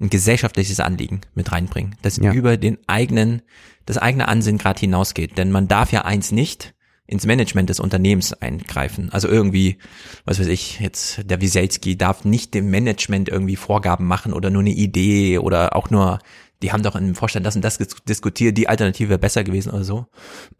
ein 0.00 0.08
gesellschaftliches 0.08 0.80
Anliegen 0.80 1.20
mit 1.34 1.52
reinbringen, 1.52 1.94
das 2.00 2.16
ja. 2.16 2.32
über 2.32 2.56
den 2.56 2.78
eigenen, 2.88 3.42
das 3.84 3.98
eigene 3.98 4.28
Ansinnen 4.28 4.58
gerade 4.58 4.80
hinausgeht. 4.80 5.36
Denn 5.36 5.52
man 5.52 5.68
darf 5.68 5.92
ja 5.92 6.06
eins 6.06 6.32
nicht, 6.32 6.74
ins 7.10 7.26
Management 7.26 7.68
des 7.68 7.80
Unternehmens 7.80 8.32
eingreifen. 8.32 9.10
Also 9.10 9.28
irgendwie, 9.28 9.78
was 10.24 10.38
weiß 10.38 10.46
ich, 10.46 10.78
jetzt 10.78 11.28
der 11.28 11.40
Wieselski 11.40 11.98
darf 11.98 12.24
nicht 12.24 12.54
dem 12.54 12.70
Management 12.70 13.28
irgendwie 13.28 13.56
Vorgaben 13.56 14.06
machen 14.06 14.32
oder 14.32 14.48
nur 14.48 14.60
eine 14.60 14.70
Idee 14.70 15.38
oder 15.38 15.74
auch 15.74 15.90
nur, 15.90 16.20
die 16.62 16.72
haben 16.72 16.84
doch 16.84 16.94
im 16.94 17.16
Vorstand 17.16 17.44
das 17.44 17.56
und 17.56 17.64
das 17.64 17.78
diskutiert, 17.78 18.56
die 18.56 18.68
Alternative 18.68 19.08
wäre 19.08 19.18
besser 19.18 19.42
gewesen 19.42 19.70
oder 19.70 19.84
so. 19.84 20.06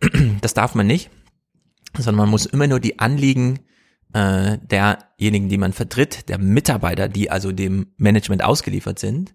Das 0.40 0.54
darf 0.54 0.74
man 0.74 0.86
nicht, 0.86 1.10
sondern 1.96 2.16
man 2.16 2.28
muss 2.30 2.46
immer 2.46 2.66
nur 2.66 2.80
die 2.80 2.98
Anliegen 2.98 3.60
äh, 4.12 4.58
derjenigen, 4.58 5.48
die 5.48 5.58
man 5.58 5.72
vertritt, 5.72 6.28
der 6.28 6.38
Mitarbeiter, 6.38 7.08
die 7.08 7.30
also 7.30 7.52
dem 7.52 7.92
Management 7.96 8.42
ausgeliefert 8.42 8.98
sind. 8.98 9.34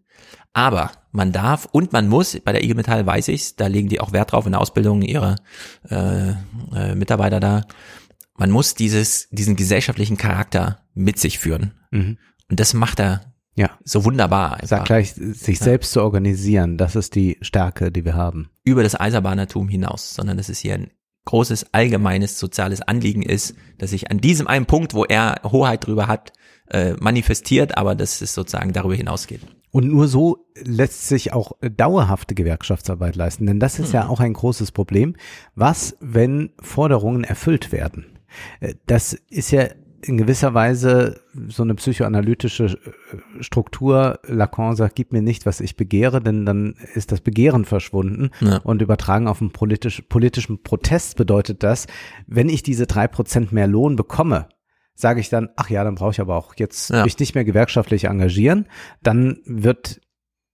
Aber 0.55 0.91
man 1.11 1.33
darf 1.33 1.65
und 1.65 1.91
man 1.91 2.07
muss, 2.07 2.39
bei 2.39 2.53
der 2.53 2.63
IG 2.63 2.75
Metall 2.75 3.05
weiß 3.05 3.27
ich's, 3.27 3.57
da 3.57 3.67
legen 3.67 3.89
die 3.89 3.99
auch 3.99 4.13
Wert 4.13 4.31
drauf 4.31 4.45
in 4.45 4.53
der 4.53 4.61
Ausbildung 4.61 5.01
ihrer 5.01 5.35
äh, 5.89 6.29
äh, 6.73 6.95
Mitarbeiter 6.95 7.41
da, 7.41 7.65
man 8.37 8.51
muss 8.51 8.73
dieses, 8.73 9.27
diesen 9.31 9.57
gesellschaftlichen 9.57 10.15
Charakter 10.15 10.79
mit 10.93 11.19
sich 11.19 11.39
führen. 11.39 11.73
Mhm. 11.91 12.17
Und 12.49 12.59
das 12.59 12.73
macht 12.73 13.01
er 13.01 13.33
ja. 13.55 13.71
so 13.83 14.05
wunderbar. 14.05 14.53
Einfach. 14.53 14.67
Sag 14.67 14.85
gleich, 14.85 15.13
sich 15.13 15.59
ja. 15.59 15.63
selbst 15.65 15.91
zu 15.91 16.01
organisieren, 16.01 16.77
das 16.77 16.95
ist 16.95 17.15
die 17.15 17.37
Stärke, 17.41 17.91
die 17.91 18.05
wir 18.05 18.13
haben. 18.13 18.49
Über 18.63 18.81
das 18.81 18.97
Eisenbahnertum 18.97 19.67
hinaus, 19.67 20.15
sondern 20.15 20.37
das 20.37 20.47
ist 20.47 20.59
hier 20.59 20.75
ein 20.75 20.91
großes 21.25 21.73
allgemeines 21.73 22.39
soziales 22.39 22.81
Anliegen 22.81 23.23
ist, 23.23 23.55
dass 23.77 23.89
sich 23.89 24.09
an 24.09 24.19
diesem 24.19 24.47
einen 24.47 24.67
Punkt, 24.67 24.93
wo 24.93 25.03
er 25.03 25.41
Hoheit 25.43 25.85
drüber 25.85 26.07
hat, 26.07 26.31
äh, 26.69 26.93
manifestiert, 26.93 27.77
aber 27.77 27.93
dass 27.93 28.21
es 28.21 28.33
sozusagen 28.33 28.71
darüber 28.71 28.95
hinausgeht. 28.95 29.41
Und 29.75 29.89
nur 29.89 30.07
so 30.07 30.47
lässt 30.63 31.09
sich 31.09 31.33
auch 31.33 31.51
dauerhafte 31.59 32.33
Gewerkschaftsarbeit 32.33 33.17
leisten, 33.17 33.45
denn 33.45 33.59
das 33.59 33.77
ist 33.77 33.87
hm. 33.87 33.95
ja 33.95 34.07
auch 34.07 34.21
ein 34.21 34.31
großes 34.31 34.71
Problem. 34.71 35.17
Was, 35.53 35.97
wenn 35.99 36.51
Forderungen 36.61 37.25
erfüllt 37.25 37.73
werden? 37.73 38.05
Äh, 38.61 38.75
das 38.85 39.11
ist 39.29 39.51
ja 39.51 39.65
in 40.01 40.15
gewisser 40.15 40.53
Weise 40.53 41.19
so 41.49 41.63
eine 41.63 41.75
psychoanalytische 41.75 42.67
äh, 42.67 43.43
Struktur. 43.43 44.19
Lacan 44.25 44.77
sagt, 44.77 44.95
gib 44.95 45.11
mir 45.11 45.21
nicht, 45.21 45.45
was 45.45 45.59
ich 45.59 45.75
begehre, 45.75 46.21
denn 46.21 46.45
dann 46.45 46.75
ist 46.93 47.11
das 47.11 47.19
Begehren 47.19 47.65
verschwunden. 47.65 48.29
Ja. 48.39 48.59
Und 48.59 48.81
übertragen 48.81 49.27
auf 49.27 49.41
einen 49.41 49.51
politisch, 49.51 50.03
politischen 50.07 50.63
Protest 50.63 51.17
bedeutet 51.17 51.63
das, 51.63 51.87
wenn 52.27 52.47
ich 52.47 52.63
diese 52.63 52.87
drei 52.87 53.09
Prozent 53.09 53.51
mehr 53.51 53.67
Lohn 53.67 53.97
bekomme, 53.97 54.47
sage 54.95 55.19
ich 55.19 55.29
dann, 55.29 55.49
ach 55.55 55.69
ja, 55.69 55.83
dann 55.83 55.95
brauche 55.95 56.11
ich 56.11 56.21
aber 56.21 56.35
auch 56.35 56.55
jetzt 56.57 56.89
ja. 56.89 57.03
mich 57.03 57.19
nicht 57.19 57.35
mehr 57.35 57.45
gewerkschaftlich 57.45 58.05
engagieren. 58.05 58.65
Dann 59.03 59.39
wird 59.45 60.01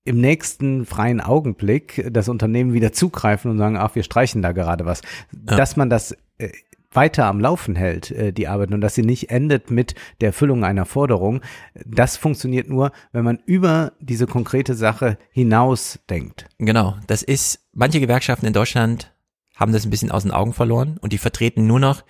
im 0.04 0.20
nächsten 0.20 0.86
freien 0.86 1.22
Augenblick 1.22 2.08
das 2.12 2.28
Unternehmen 2.28 2.74
wieder 2.74 2.92
zugreifen 2.92 3.52
und 3.52 3.60
sagen, 3.60 3.78
ach, 3.78 3.96
wir 3.96 4.04
streichen 4.04 4.42
da 4.42 4.52
gerade 4.52 4.86
was. 4.86 5.02
Ja. 5.48 5.56
Dass 5.56 5.78
man 5.78 5.92
das 5.92 6.18
äh, 6.40 6.50
weiter 6.92 7.26
am 7.26 7.40
Laufen 7.40 7.76
hält, 7.76 8.12
äh, 8.12 8.34
die 8.34 8.48
Arbeit, 8.48 8.72
und 8.72 8.82
dass 8.82 8.96
sie 8.96 9.04
nicht 9.04 9.30
endet 9.30 9.72
mit 9.72 9.96
der 10.20 10.30
Erfüllung 10.30 10.64
einer 10.66 10.86
Forderung. 10.86 11.42
Das 11.86 12.18
funktioniert 12.18 12.70
nur, 12.70 12.92
wenn 13.12 13.24
man 13.24 13.40
über 13.46 13.94
diese 14.00 14.28
konkrete 14.28 14.74
Sache 14.74 15.18
hinaus 15.32 16.00
denkt. 16.10 16.48
Genau, 16.58 16.96
das 17.08 17.24
ist, 17.24 17.60
manche 17.74 18.00
Gewerkschaften 18.00 18.46
in 18.46 18.54
Deutschland 18.54 19.14
haben 19.56 19.72
das 19.72 19.86
ein 19.86 19.92
bisschen 19.92 20.12
aus 20.12 20.24
den 20.24 20.32
Augen 20.32 20.54
verloren 20.54 20.98
und 21.00 21.14
die 21.14 21.20
vertreten 21.20 21.68
nur 21.68 21.80
noch 21.80 22.04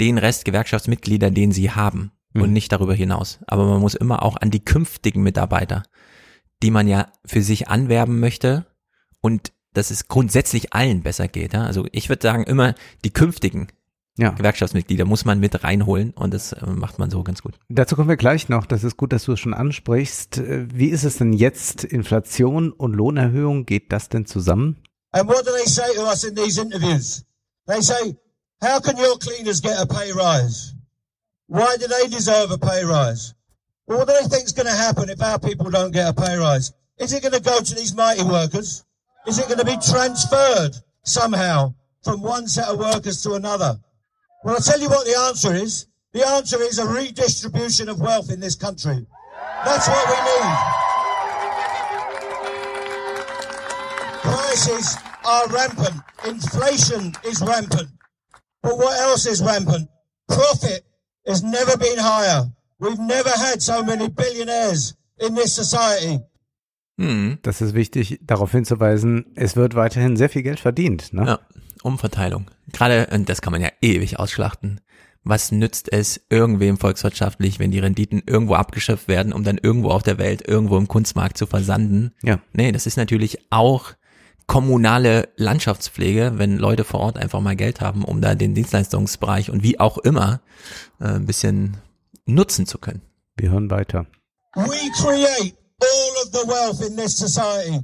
den 0.00 0.18
Rest 0.18 0.44
Gewerkschaftsmitglieder, 0.44 1.30
den 1.30 1.52
sie 1.52 1.70
haben 1.70 2.12
mhm. 2.32 2.42
und 2.42 2.52
nicht 2.52 2.72
darüber 2.72 2.94
hinaus. 2.94 3.38
Aber 3.46 3.66
man 3.66 3.80
muss 3.80 3.94
immer 3.94 4.22
auch 4.22 4.36
an 4.36 4.50
die 4.50 4.64
künftigen 4.64 5.22
Mitarbeiter, 5.22 5.82
die 6.62 6.70
man 6.70 6.88
ja 6.88 7.08
für 7.24 7.42
sich 7.42 7.68
anwerben 7.68 8.20
möchte 8.20 8.66
und 9.20 9.52
dass 9.72 9.90
es 9.90 10.08
grundsätzlich 10.08 10.72
allen 10.72 11.02
besser 11.02 11.28
geht. 11.28 11.52
Ja? 11.52 11.64
Also 11.64 11.86
ich 11.92 12.08
würde 12.08 12.22
sagen, 12.22 12.44
immer 12.44 12.74
die 13.04 13.12
künftigen 13.12 13.68
ja. 14.18 14.30
Gewerkschaftsmitglieder 14.30 15.04
muss 15.04 15.26
man 15.26 15.40
mit 15.40 15.62
reinholen 15.62 16.12
und 16.12 16.32
das 16.32 16.52
äh, 16.52 16.66
macht 16.66 16.98
man 16.98 17.10
so 17.10 17.22
ganz 17.22 17.42
gut. 17.42 17.58
Dazu 17.68 17.96
kommen 17.96 18.08
wir 18.08 18.16
gleich 18.16 18.48
noch. 18.48 18.64
Das 18.64 18.82
ist 18.82 18.96
gut, 18.96 19.12
dass 19.12 19.24
du 19.24 19.32
es 19.32 19.40
schon 19.40 19.52
ansprichst. 19.52 20.38
Äh, 20.38 20.66
wie 20.72 20.88
ist 20.88 21.04
es 21.04 21.18
denn 21.18 21.34
jetzt? 21.34 21.84
Inflation 21.84 22.72
und 22.72 22.94
Lohnerhöhung, 22.94 23.66
geht 23.66 23.92
das 23.92 24.08
denn 24.08 24.24
zusammen? 24.24 24.76
And 25.12 25.28
what 25.28 25.46
do 25.46 25.50
they 25.52 25.70
say 25.70 25.94
to 25.96 26.02
us 26.04 26.24
in 26.24 26.34
these 26.34 26.60
interviews? 26.60 27.26
They 27.66 27.82
say, 27.82 28.16
how 28.60 28.80
can 28.80 28.96
your 28.96 29.16
cleaners 29.18 29.60
get 29.60 29.80
a 29.80 29.86
pay 29.86 30.12
rise? 30.12 30.74
Why 31.46 31.76
do 31.76 31.86
they 31.86 32.08
deserve 32.08 32.50
a 32.50 32.58
pay 32.58 32.84
rise? 32.84 33.34
What 33.84 34.08
do 34.08 34.14
they 34.14 34.28
think 34.28 34.44
is 34.44 34.52
going 34.52 34.66
to 34.66 34.72
happen 34.72 35.08
if 35.10 35.22
our 35.22 35.38
people 35.38 35.70
don't 35.70 35.92
get 35.92 36.08
a 36.08 36.12
pay 36.12 36.36
rise? 36.36 36.72
Is 36.98 37.12
it 37.12 37.22
going 37.22 37.34
to 37.34 37.40
go 37.40 37.60
to 37.60 37.74
these 37.74 37.94
mighty 37.94 38.24
workers? 38.24 38.84
Is 39.26 39.38
it 39.38 39.46
going 39.46 39.58
to 39.58 39.64
be 39.64 39.76
transferred 39.76 40.72
somehow 41.04 41.74
from 42.02 42.22
one 42.22 42.48
set 42.48 42.68
of 42.68 42.78
workers 42.78 43.22
to 43.22 43.34
another? 43.34 43.78
Well, 44.44 44.54
I'll 44.54 44.60
tell 44.60 44.80
you 44.80 44.88
what 44.88 45.06
the 45.06 45.16
answer 45.28 45.54
is. 45.54 45.86
The 46.12 46.26
answer 46.26 46.60
is 46.62 46.78
a 46.78 46.86
redistribution 46.86 47.88
of 47.88 48.00
wealth 48.00 48.30
in 48.30 48.40
this 48.40 48.54
country. 48.54 49.06
That's 49.64 49.88
what 49.88 50.08
we 50.08 50.14
need. 50.24 50.56
Prices 54.22 54.96
are 55.24 55.48
rampant. 55.48 56.02
Inflation 56.24 57.12
is 57.24 57.42
rampant. 57.42 57.88
But 58.66 58.78
what 58.78 58.98
else 58.98 59.30
is 59.30 59.40
rampant? 59.40 59.88
Profit 60.26 60.84
has 61.24 61.40
never 61.42 61.76
been 61.78 61.98
higher. 61.98 62.50
We've 62.80 62.98
never 62.98 63.30
had 63.30 63.62
so 63.62 63.84
many 63.84 64.08
billionaires 64.08 64.96
in 65.18 65.36
this 65.36 65.54
society. 65.54 66.20
Hm. 66.98 67.38
Das 67.42 67.60
ist 67.60 67.74
wichtig, 67.74 68.18
darauf 68.22 68.50
hinzuweisen, 68.50 69.26
es 69.36 69.54
wird 69.54 69.76
weiterhin 69.76 70.16
sehr 70.16 70.28
viel 70.28 70.42
Geld 70.42 70.58
verdient. 70.58 71.12
Ne? 71.12 71.26
Ja. 71.26 71.38
Umverteilung. 71.84 72.50
Gerade, 72.72 73.06
und 73.12 73.28
das 73.28 73.40
kann 73.40 73.52
man 73.52 73.62
ja 73.62 73.68
ewig 73.80 74.18
ausschlachten. 74.18 74.80
Was 75.22 75.52
nützt 75.52 75.92
es 75.92 76.20
irgendwem 76.28 76.76
volkswirtschaftlich, 76.76 77.60
wenn 77.60 77.70
die 77.70 77.78
Renditen 77.78 78.22
irgendwo 78.26 78.54
abgeschöpft 78.54 79.06
werden, 79.06 79.32
um 79.32 79.44
dann 79.44 79.58
irgendwo 79.62 79.90
auf 79.90 80.02
der 80.02 80.18
Welt, 80.18 80.46
irgendwo 80.46 80.76
im 80.76 80.88
Kunstmarkt 80.88 81.38
zu 81.38 81.46
versanden? 81.46 82.14
Ja. 82.22 82.40
Nee, 82.52 82.72
das 82.72 82.86
ist 82.86 82.96
natürlich 82.96 83.38
auch 83.50 83.92
kommunale 84.46 85.28
Landschaftspflege, 85.36 86.32
wenn 86.36 86.56
Leute 86.56 86.84
vor 86.84 87.00
Ort 87.00 87.18
einfach 87.18 87.40
mal 87.40 87.56
Geld 87.56 87.80
haben, 87.80 88.04
um 88.04 88.20
da 88.20 88.34
den 88.34 88.54
Dienstleistungsbereich 88.54 89.50
und 89.50 89.62
wie 89.62 89.80
auch 89.80 89.98
immer 89.98 90.40
äh, 91.00 91.06
ein 91.06 91.26
bisschen 91.26 91.78
nutzen 92.26 92.66
zu 92.66 92.78
können. 92.78 93.02
Wir 93.36 93.50
hören 93.50 93.70
weiter. 93.70 94.06
We 94.54 94.90
create 94.92 95.54
all 95.80 96.12
of 96.22 96.30
the 96.32 96.48
wealth 96.48 96.80
in 96.80 96.96
this 96.96 97.16
society. 97.16 97.80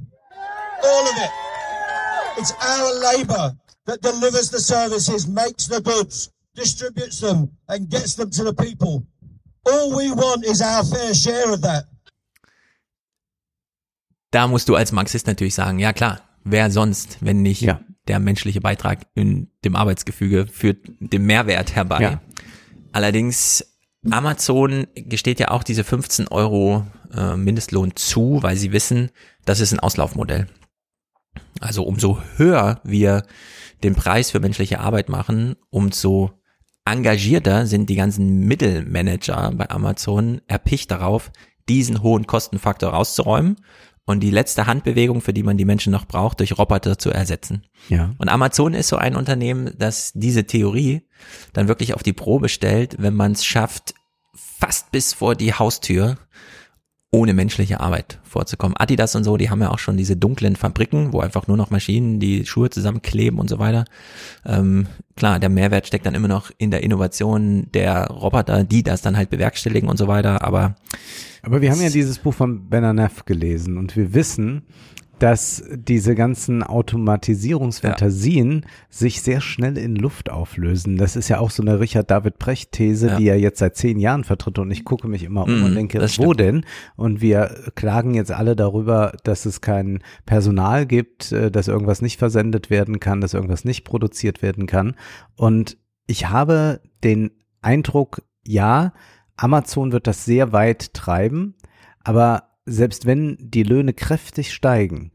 All 0.81 1.03
of 1.03 1.17
it. 1.17 1.31
It's 2.39 2.53
our 2.53 2.91
labor 2.99 3.55
that 3.85 4.01
delivers 4.01 4.49
the 4.49 4.59
services, 4.59 5.27
makes 5.27 5.67
the 5.67 5.81
goods, 5.81 6.31
distributes 6.55 7.19
them, 7.19 7.49
and 7.67 7.89
gets 7.89 8.15
them 8.15 8.31
to 8.31 8.43
the 8.43 8.53
people. 8.53 9.05
All 9.65 9.95
we 9.95 10.11
want 10.11 10.45
is 10.45 10.61
our 10.61 10.83
fair 10.83 11.13
share 11.13 11.53
of 11.53 11.61
that. 11.61 11.85
Da 14.31 14.47
musst 14.47 14.67
du 14.67 14.75
als 14.75 14.91
Marxist 14.91 15.27
natürlich 15.27 15.53
sagen, 15.53 15.77
ja 15.77 15.93
klar, 15.93 16.21
wer 16.43 16.71
sonst, 16.71 17.17
wenn 17.21 17.41
nicht 17.41 17.61
ja. 17.61 17.81
der 18.07 18.19
menschliche 18.19 18.61
Beitrag 18.61 19.07
in 19.15 19.49
dem 19.63 19.75
Arbeitsgefüge 19.75 20.47
führt 20.47 20.79
den 20.99 21.25
Mehrwert 21.25 21.75
herbei. 21.75 22.01
Ja. 22.01 22.21
Allerdings 22.91 23.65
Amazon 24.09 24.87
gesteht 24.95 25.39
ja 25.39 25.51
auch 25.51 25.63
diese 25.63 25.83
15 25.83 26.27
Euro 26.27 26.85
äh, 27.15 27.35
Mindestlohn 27.35 27.95
zu, 27.95 28.39
weil 28.41 28.57
sie 28.57 28.71
wissen, 28.71 29.11
das 29.45 29.59
ist 29.59 29.71
ein 29.71 29.79
Auslaufmodell. 29.79 30.47
Also 31.59 31.83
umso 31.83 32.21
höher 32.37 32.81
wir 32.83 33.23
den 33.83 33.95
Preis 33.95 34.31
für 34.31 34.39
menschliche 34.39 34.79
Arbeit 34.79 35.09
machen, 35.09 35.55
umso 35.69 36.31
engagierter 36.85 37.65
sind 37.65 37.89
die 37.89 37.95
ganzen 37.95 38.41
Mittelmanager 38.41 39.51
bei 39.55 39.69
Amazon 39.69 40.41
erpicht 40.47 40.91
darauf, 40.91 41.31
diesen 41.69 42.03
hohen 42.03 42.27
Kostenfaktor 42.27 42.89
rauszuräumen 42.89 43.57
und 44.05 44.19
die 44.19 44.31
letzte 44.31 44.67
Handbewegung, 44.67 45.21
für 45.21 45.33
die 45.33 45.43
man 45.43 45.57
die 45.57 45.65
Menschen 45.65 45.91
noch 45.91 46.05
braucht, 46.05 46.39
durch 46.39 46.57
Roboter 46.57 46.97
zu 46.97 47.09
ersetzen. 47.09 47.65
Ja. 47.89 48.13
Und 48.17 48.29
Amazon 48.29 48.73
ist 48.73 48.89
so 48.89 48.97
ein 48.97 49.15
Unternehmen, 49.15 49.73
das 49.77 50.11
diese 50.13 50.45
Theorie 50.45 51.07
dann 51.53 51.67
wirklich 51.67 51.93
auf 51.93 52.03
die 52.03 52.13
Probe 52.13 52.49
stellt, 52.49 53.01
wenn 53.01 53.15
man 53.15 53.31
es 53.31 53.45
schafft, 53.45 53.93
fast 54.33 54.91
bis 54.91 55.13
vor 55.13 55.35
die 55.35 55.53
Haustür 55.53 56.17
ohne 57.13 57.33
menschliche 57.35 57.79
Arbeit 57.79 58.19
vorzukommen. 58.23 58.75
Adidas 58.75 59.15
und 59.15 59.23
so, 59.23 59.37
die 59.37 59.51
haben 59.51 59.61
ja 59.61 59.69
auch 59.69 59.77
schon 59.77 59.97
diese 59.97 60.17
dunklen 60.17 60.55
Fabriken, 60.55 61.13
wo 61.13 61.19
einfach 61.19 61.47
nur 61.47 61.57
noch 61.57 61.69
Maschinen 61.69 62.19
die 62.19 62.43
Schuhe 62.45 62.71
zusammenkleben 62.71 63.39
und 63.39 63.47
so 63.49 63.59
weiter. 63.59 63.85
Ähm, 64.45 64.87
klar, 65.15 65.39
der 65.39 65.49
Mehrwert 65.49 65.85
steckt 65.85 66.07
dann 66.07 66.15
immer 66.15 66.27
noch 66.27 66.49
in 66.57 66.71
der 66.71 66.81
Innovation 66.81 67.67
der 67.71 68.07
Roboter, 68.07 68.63
die 68.63 68.81
das 68.81 69.03
dann 69.03 69.15
halt 69.15 69.29
bewerkstelligen 69.29 69.87
und 69.87 69.97
so 69.97 70.07
weiter, 70.07 70.43
aber 70.43 70.75
aber 71.45 71.61
wir 71.61 71.71
haben 71.71 71.81
ja 71.81 71.89
dieses 71.89 72.19
Buch 72.19 72.33
von 72.33 72.69
Benaneff 72.69 73.25
gelesen 73.25 73.77
und 73.77 73.97
wir 73.97 74.13
wissen, 74.13 74.63
dass 75.19 75.63
diese 75.73 76.15
ganzen 76.15 76.63
Automatisierungsfantasien 76.63 78.61
ja. 78.63 78.67
sich 78.89 79.21
sehr 79.21 79.41
schnell 79.41 79.77
in 79.77 79.95
Luft 79.95 80.29
auflösen. 80.29 80.97
Das 80.97 81.15
ist 81.15 81.29
ja 81.29 81.39
auch 81.39 81.51
so 81.51 81.61
eine 81.61 81.79
Richard 81.79 82.11
David 82.11 82.39
Brecht 82.39 82.71
These, 82.71 83.07
ja. 83.07 83.17
die 83.17 83.27
er 83.27 83.39
jetzt 83.39 83.59
seit 83.59 83.77
zehn 83.77 83.99
Jahren 83.99 84.23
vertritt 84.23 84.59
und 84.59 84.71
ich 84.71 84.85
gucke 84.85 85.07
mich 85.07 85.23
immer 85.23 85.43
um 85.43 85.61
mm, 85.61 85.63
und 85.63 85.75
denke, 85.75 86.01
wo 86.17 86.33
denn? 86.33 86.65
Und 86.95 87.21
wir 87.21 87.71
klagen 87.75 88.15
jetzt 88.15 88.31
alle 88.31 88.55
darüber, 88.55 89.13
dass 89.23 89.45
es 89.45 89.61
kein 89.61 89.99
Personal 90.25 90.85
gibt, 90.85 91.31
äh, 91.31 91.51
dass 91.51 91.67
irgendwas 91.67 92.01
nicht 92.01 92.17
versendet 92.17 92.69
werden 92.69 92.99
kann, 92.99 93.21
dass 93.21 93.33
irgendwas 93.33 93.65
nicht 93.65 93.85
produziert 93.85 94.41
werden 94.41 94.65
kann. 94.65 94.95
Und 95.35 95.77
ich 96.07 96.29
habe 96.29 96.81
den 97.03 97.31
Eindruck, 97.61 98.23
ja, 98.45 98.93
Amazon 99.37 99.91
wird 99.91 100.07
das 100.07 100.25
sehr 100.25 100.51
weit 100.51 100.93
treiben, 100.93 101.55
aber 102.03 102.52
selbst 102.65 103.05
wenn 103.05 103.37
die 103.39 103.63
Löhne 103.63 103.93
kräftig 103.93 104.53
steigen, 104.53 105.11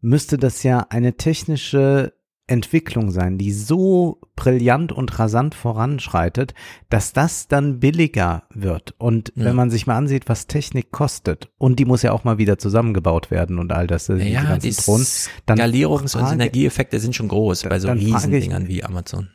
müsste 0.00 0.36
das 0.36 0.62
ja 0.62 0.86
eine 0.90 1.16
technische 1.16 2.12
Entwicklung 2.48 3.12
sein, 3.12 3.38
die 3.38 3.52
so 3.52 4.20
brillant 4.34 4.92
und 4.92 5.18
rasant 5.18 5.54
voranschreitet, 5.54 6.54
dass 6.90 7.12
das 7.12 7.46
dann 7.46 7.78
billiger 7.78 8.42
wird. 8.52 8.94
Und 8.98 9.32
ja. 9.36 9.44
wenn 9.44 9.56
man 9.56 9.70
sich 9.70 9.86
mal 9.86 9.96
ansieht, 9.96 10.28
was 10.28 10.48
Technik 10.48 10.90
kostet, 10.90 11.50
und 11.56 11.78
die 11.78 11.84
muss 11.84 12.02
ja 12.02 12.12
auch 12.12 12.24
mal 12.24 12.38
wieder 12.38 12.58
zusammengebaut 12.58 13.30
werden 13.30 13.58
und 13.58 13.72
all 13.72 13.86
das, 13.86 14.08
ja, 14.08 14.16
die 14.16 14.30
ja, 14.30 14.58
die 14.58 14.72
Drohnen, 14.72 15.06
dann 15.46 15.58
Skalierungs- 15.58 16.16
und 16.16 16.28
Synergieeffekte 16.28 16.98
sind 16.98 17.14
schon 17.14 17.28
groß 17.28 17.62
bei 17.64 17.78
so 17.78 17.90
Riesendingern 17.90 18.68
wie 18.68 18.82
Amazon. 18.84 19.28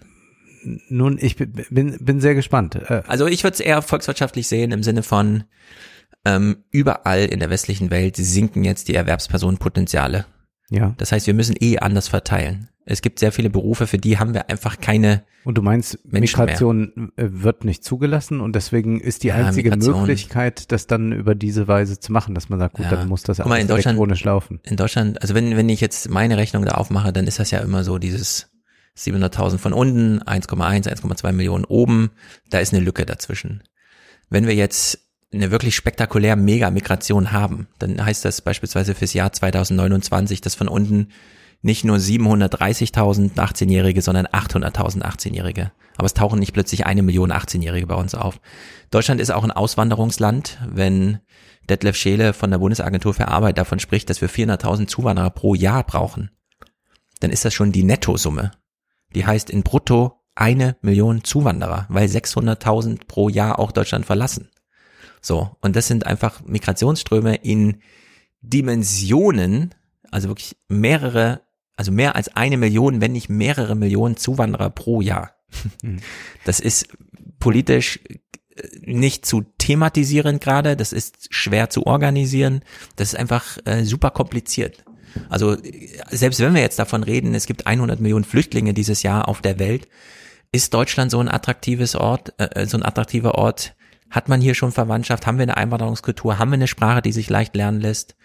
Nun, 0.90 1.18
ich 1.20 1.38
bin, 1.38 1.98
bin 2.00 2.20
sehr 2.20 2.36
gespannt. 2.36 2.76
Äh, 2.76 3.04
also 3.08 3.26
ich 3.26 3.44
würde 3.44 3.54
es 3.54 3.60
eher 3.62 3.82
volkswirtschaftlich 3.82 4.48
sehen 4.48 4.72
im 4.72 4.84
Sinne 4.84 5.02
von, 5.02 5.46
ähm, 6.26 6.64
überall 6.72 7.26
in 7.26 7.40
der 7.40 7.50
westlichen 7.50 7.90
Welt 7.90 8.16
sinken 8.18 8.64
jetzt 8.64 8.88
die 8.88 8.96
Erwerbspersonenpotenziale. 8.96 10.26
Ja. 10.70 10.94
Das 10.98 11.12
heißt, 11.12 11.28
wir 11.28 11.34
müssen 11.34 11.56
eh 11.60 11.80
anders 11.80 12.08
verteilen. 12.08 12.70
Es 12.90 13.02
gibt 13.02 13.20
sehr 13.20 13.34
viele 13.34 13.50
Berufe, 13.50 13.86
für 13.86 13.98
die 13.98 14.18
haben 14.18 14.34
wir 14.34 14.50
einfach 14.50 14.80
keine. 14.80 15.24
Und 15.44 15.58
du 15.58 15.62
meinst, 15.62 16.00
Menschen 16.06 16.40
Migration 16.40 16.92
mehr. 16.96 17.26
Äh, 17.26 17.44
wird 17.44 17.66
nicht 17.66 17.84
zugelassen 17.84 18.40
und 18.40 18.56
deswegen 18.56 19.02
ist 19.02 19.24
die 19.24 19.28
ja, 19.28 19.36
einzige 19.36 19.72
Migration. 19.72 20.02
Möglichkeit, 20.02 20.72
das 20.72 20.88
dann 20.88 21.12
über 21.12 21.36
diese 21.36 21.68
Weise 21.68 22.00
zu 22.00 22.14
machen, 22.14 22.34
dass 22.34 22.48
man 22.48 22.60
sagt, 22.60 22.76
gut, 22.76 22.86
ja. 22.86 22.92
dann 22.92 23.10
muss 23.10 23.24
das 23.24 23.42
alles 23.42 23.64
in 23.64 23.70
elektronisch 23.70 24.24
laufen. 24.24 24.62
In 24.64 24.78
Deutschland, 24.78 25.22
also 25.22 25.36
wenn, 25.36 25.58
wenn 25.58 25.68
ich 25.68 25.82
jetzt 25.82 26.10
meine 26.10 26.38
Rechnung 26.38 26.64
da 26.64 26.76
aufmache, 26.76 27.12
dann 27.12 27.28
ist 27.28 27.40
das 27.40 27.52
ja 27.52 27.60
immer 27.60 27.84
so 27.84 27.98
dieses 27.98 28.52
700.000 28.98 29.58
von 29.58 29.74
unten, 29.74 30.20
1,1, 30.20 30.88
1,2 30.88 31.32
Millionen 31.34 31.66
oben, 31.66 32.12
da 32.50 32.60
ist 32.60 32.74
eine 32.74 32.84
Lücke 32.84 33.06
dazwischen. 33.06 33.64
Wenn 34.30 34.48
wir 34.48 34.56
jetzt 34.56 35.07
eine 35.34 35.52
wirklich 35.52 35.76
spektakulär 35.76 36.36
Mega-Migration 36.36 37.32
haben, 37.32 37.68
dann 37.80 38.04
heißt 38.04 38.24
das 38.24 38.42
beispielsweise 38.42 38.96
fürs 38.96 39.14
Jahr 39.14 39.34
2029, 39.34 40.42
dass 40.42 40.56
von 40.56 40.68
unten 40.68 41.10
nicht 41.62 41.84
nur 41.84 41.98
730.000 41.98 43.34
18-Jährige, 43.36 44.02
sondern 44.02 44.28
800.000 44.28 45.02
18-Jährige. 45.02 45.72
Aber 45.98 46.06
es 46.06 46.14
tauchen 46.14 46.40
nicht 46.40 46.54
plötzlich 46.54 46.86
eine 46.86 47.02
Million 47.02 47.32
18-Jährige 47.32 47.88
bei 47.88 47.96
uns 47.96 48.16
auf. 48.16 48.40
Deutschland 48.92 49.20
ist 49.20 49.32
auch 49.32 49.44
ein 49.44 49.52
Auswanderungsland. 49.52 50.60
Wenn 50.68 51.20
Detlef 51.70 51.96
Scheele 51.96 52.34
von 52.34 52.52
der 52.52 52.60
Bundesagentur 52.60 53.14
für 53.14 53.28
Arbeit 53.28 53.58
davon 53.58 53.80
spricht, 53.80 54.10
dass 54.10 54.22
wir 54.22 54.30
400.000 54.30 54.88
Zuwanderer 54.88 55.32
pro 55.32 55.56
Jahr 55.56 55.84
brauchen, 55.84 56.30
dann 57.20 57.32
ist 57.32 57.44
das 57.44 57.54
schon 57.54 57.72
die 57.72 57.84
Nettosumme. 57.84 58.52
Die 59.16 59.26
heißt 59.26 59.50
in 59.50 59.64
Brutto 59.64 60.22
eine 60.36 60.78
Million 60.82 61.24
Zuwanderer, 61.24 61.88
weil 61.90 62.08
600.000 62.08 63.08
pro 63.08 63.30
Jahr 63.30 63.58
auch 63.58 63.72
Deutschland 63.72 64.06
verlassen. 64.06 64.52
So, 65.28 65.58
und 65.60 65.76
das 65.76 65.88
sind 65.88 66.06
einfach 66.06 66.42
Migrationsströme 66.46 67.36
in 67.36 67.82
Dimensionen, 68.40 69.76
also 70.10 70.30
wirklich 70.30 70.56
mehrere, 70.70 71.42
also 71.76 71.92
mehr 71.92 72.16
als 72.16 72.30
eine 72.30 72.56
Million, 72.56 73.02
wenn 73.02 73.12
nicht 73.12 73.28
mehrere 73.28 73.76
Millionen 73.76 74.16
Zuwanderer 74.16 74.70
pro 74.70 75.02
Jahr. 75.02 75.36
Mhm. 75.84 76.00
Das 76.46 76.62
ist 76.62 76.88
politisch 77.40 78.00
äh, 78.56 78.62
nicht 78.80 79.26
zu 79.26 79.42
thematisieren 79.58 80.40
gerade, 80.40 80.78
das 80.78 80.94
ist 80.94 81.28
schwer 81.30 81.70
zu 81.70 81.86
organisieren, 81.86 82.62
das 82.96 83.10
ist 83.10 83.20
einfach 83.20 83.58
äh, 83.66 83.84
super 83.84 84.12
kompliziert. 84.12 84.86
Also 85.28 85.58
selbst 86.10 86.40
wenn 86.40 86.54
wir 86.54 86.62
jetzt 86.62 86.80
davon 86.80 87.04
reden, 87.04 87.36
es 87.36 87.48
gibt 87.48 87.68
100 87.68 88.00
Millionen 88.00 88.24
Flüchtlinge 88.24 88.74
dieses 88.74 89.04
Jahr 89.04 89.28
auf 89.28 89.42
der 89.42 89.60
Welt, 89.60 89.90
ist 90.54 90.74
Deutschland 90.74 91.12
so 91.12 91.20
ein 91.20 91.28
attraktives 91.28 91.98
Ort, 91.98 92.34
äh, 92.38 92.66
so 92.66 92.78
ein 92.78 92.84
attraktiver 92.84 93.36
Ort, 93.36 93.76
hat 94.10 94.30
man 94.30 94.42
hier 94.42 94.56
schon 94.56 94.72
Verwandtschaft? 94.72 95.28
Haben 95.28 95.38
wir 95.38 95.44
eine 95.44 95.58
Einwanderungskultur? 95.58 96.40
Haben 96.40 96.52
wir 96.52 96.56
eine 96.56 96.68
Sprache, 96.68 97.02
die 97.02 97.12
sich 97.12 97.30
leicht 97.30 97.56
lernen 97.56 97.82
lässt? 97.82 98.16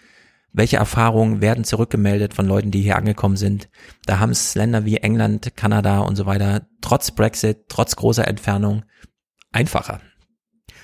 Welche 0.51 0.77
Erfahrungen 0.77 1.41
werden 1.41 1.63
zurückgemeldet 1.63 2.33
von 2.33 2.45
Leuten, 2.45 2.69
die 2.69 2.81
hier 2.81 2.95
angekommen 2.95 3.37
sind? 3.37 3.69
Da 4.05 4.19
haben 4.19 4.29
es 4.29 4.53
Länder 4.53 4.85
wie 4.85 4.97
England, 4.97 5.55
Kanada 5.55 5.99
und 5.99 6.15
so 6.15 6.25
weiter, 6.25 6.67
trotz 6.81 7.11
Brexit, 7.11 7.69
trotz 7.69 7.95
großer 7.95 8.27
Entfernung, 8.27 8.83
einfacher. 9.51 9.99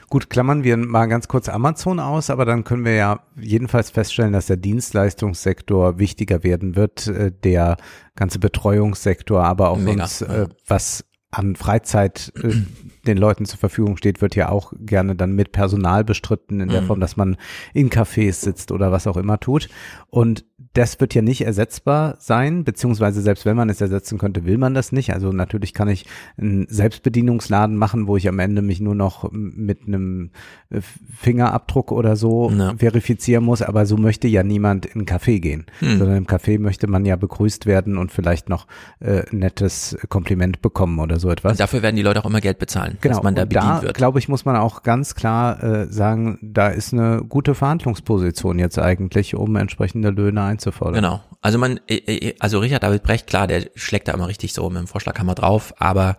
Gut, 0.10 0.32
klammern 0.32 0.64
wir 0.64 0.76
mal 0.76 1.06
ganz 1.06 1.28
kurz 1.28 1.50
Amazon 1.50 2.00
aus, 2.00 2.32
aber 2.32 2.44
dann 2.46 2.64
können 2.64 2.84
wir 2.84 2.96
ja 2.96 3.20
jedenfalls 3.40 3.92
feststellen, 3.92 4.34
dass 4.34 4.48
der 4.48 4.58
Dienstleistungssektor 4.58 6.00
wichtiger 6.00 6.44
werden 6.44 6.76
wird, 6.76 7.06
äh, 7.06 7.32
der 7.32 7.78
ganze 8.16 8.40
Betreuungssektor, 8.40 9.44
aber 9.44 9.70
auch 9.70 9.78
Mega, 9.78 10.04
uns, 10.04 10.24
äh, 10.24 10.48
was 10.66 11.06
an 11.30 11.56
Freizeit 11.56 12.34
äh, 12.42 12.54
den 13.06 13.18
Leuten 13.18 13.46
zur 13.46 13.60
Verfügung 13.60 13.98
steht, 13.98 14.22
wird 14.22 14.36
ja 14.36 14.50
auch 14.50 14.74
gerne 14.80 15.16
dann 15.16 15.34
mit 15.34 15.52
Personal 15.52 16.04
bestritten 16.04 16.60
in 16.60 16.70
der 16.70 16.82
mhm. 16.82 16.88
Form, 16.88 17.00
dass 17.00 17.18
man 17.18 17.38
in 17.74 17.90
Cafés 17.90 18.34
sitzt 18.34 18.72
oder 18.72 18.92
was 18.92 19.08
auch 19.08 19.18
immer 19.18 19.40
tut. 19.40 19.70
Und 20.10 20.46
das 20.74 21.00
wird 21.00 21.16
ja 21.16 21.22
nicht 21.22 21.42
ersetzbar 21.42 22.16
sein, 22.20 22.64
beziehungsweise 22.64 23.22
selbst 23.22 23.46
wenn 23.46 23.56
man 23.56 23.70
es 23.70 23.82
ersetzen 23.82 24.18
könnte, 24.18 24.46
will 24.46 24.58
man 24.58 24.74
das 24.74 24.92
nicht. 24.92 25.14
Also 25.14 25.32
natürlich 25.32 25.74
kann 25.74 25.88
ich 25.88 26.06
einen 26.38 26.68
Selbstbedienungsladen 26.70 27.76
machen, 27.76 28.08
wo 28.08 28.18
ich 28.18 28.28
am 28.28 28.40
Ende 28.40 28.62
mich 28.62 28.80
nur 28.80 28.94
noch 28.94 29.32
mit 29.32 29.88
einem 29.88 30.32
äh, 30.70 30.82
Fingerabdruck 30.82 31.92
oder 31.92 32.16
so 32.16 32.52
ja. 32.52 32.76
verifizieren 32.78 33.44
muss, 33.44 33.62
aber 33.62 33.86
so 33.86 33.98
möchte 33.98 34.28
ja 34.28 34.44
niemand 34.44 34.86
in 34.86 35.00
einen 35.00 35.06
Café 35.06 35.40
gehen, 35.40 35.66
hm. 35.80 35.98
sondern 35.98 36.18
im 36.18 36.28
Café 36.28 36.60
möchte 36.60 36.88
man 36.88 37.06
ja 37.06 37.16
begrüßt 37.16 37.66
werden 37.66 37.98
und 37.98 38.12
vielleicht 38.12 38.50
noch 38.50 38.68
äh, 39.00 39.24
nettes 39.32 39.98
Kompliment 40.10 40.62
bekommen 40.62 41.00
oder 41.00 41.20
so 41.20 41.32
etwas. 41.32 41.54
Und 41.54 41.60
dafür 41.62 41.82
werden 41.82 41.96
die 41.96 42.04
Leute 42.04 42.22
auch 42.22 42.30
immer 42.30 42.42
Geld 42.42 42.60
bezahlen, 42.60 42.98
genau. 43.02 43.16
dass 43.16 43.24
man 43.24 43.36
da 43.36 43.46
bedient 43.46 43.64
da, 43.64 43.82
wird. 43.82 43.98
glaube 43.98 44.20
ich, 44.20 44.28
muss 44.28 44.46
man 44.46 44.56
auch 44.56 44.84
ganz 44.84 45.16
klar 45.16 45.64
äh, 45.64 45.92
sagen, 45.92 46.40
da 46.42 46.68
ist 46.68 46.94
eine 46.94 47.24
gute 47.28 47.56
Verhandlungsposition 47.56 48.60
jetzt 48.60 48.78
eigentlich, 48.80 49.36
um 49.36 49.56
entsprechende 49.56 50.10
Löhne 50.10 50.44
einzufordern. 50.44 50.96
Genau. 50.96 51.22
Also 51.42 51.58
man, 51.58 51.80
äh, 51.88 51.96
äh, 51.96 52.36
also 52.40 52.60
Richard 52.60 52.84
David 52.84 53.04
Brecht, 53.04 53.28
klar, 53.28 53.48
der 53.48 53.68
schlägt 53.76 54.08
da 54.08 54.14
immer 54.14 54.28
richtig 54.28 54.54
so 54.54 54.70
mit 54.70 54.80
dem 54.80 54.88
Vorschlaghammer 54.88 55.36
drauf, 55.36 55.74
aber 55.78 56.18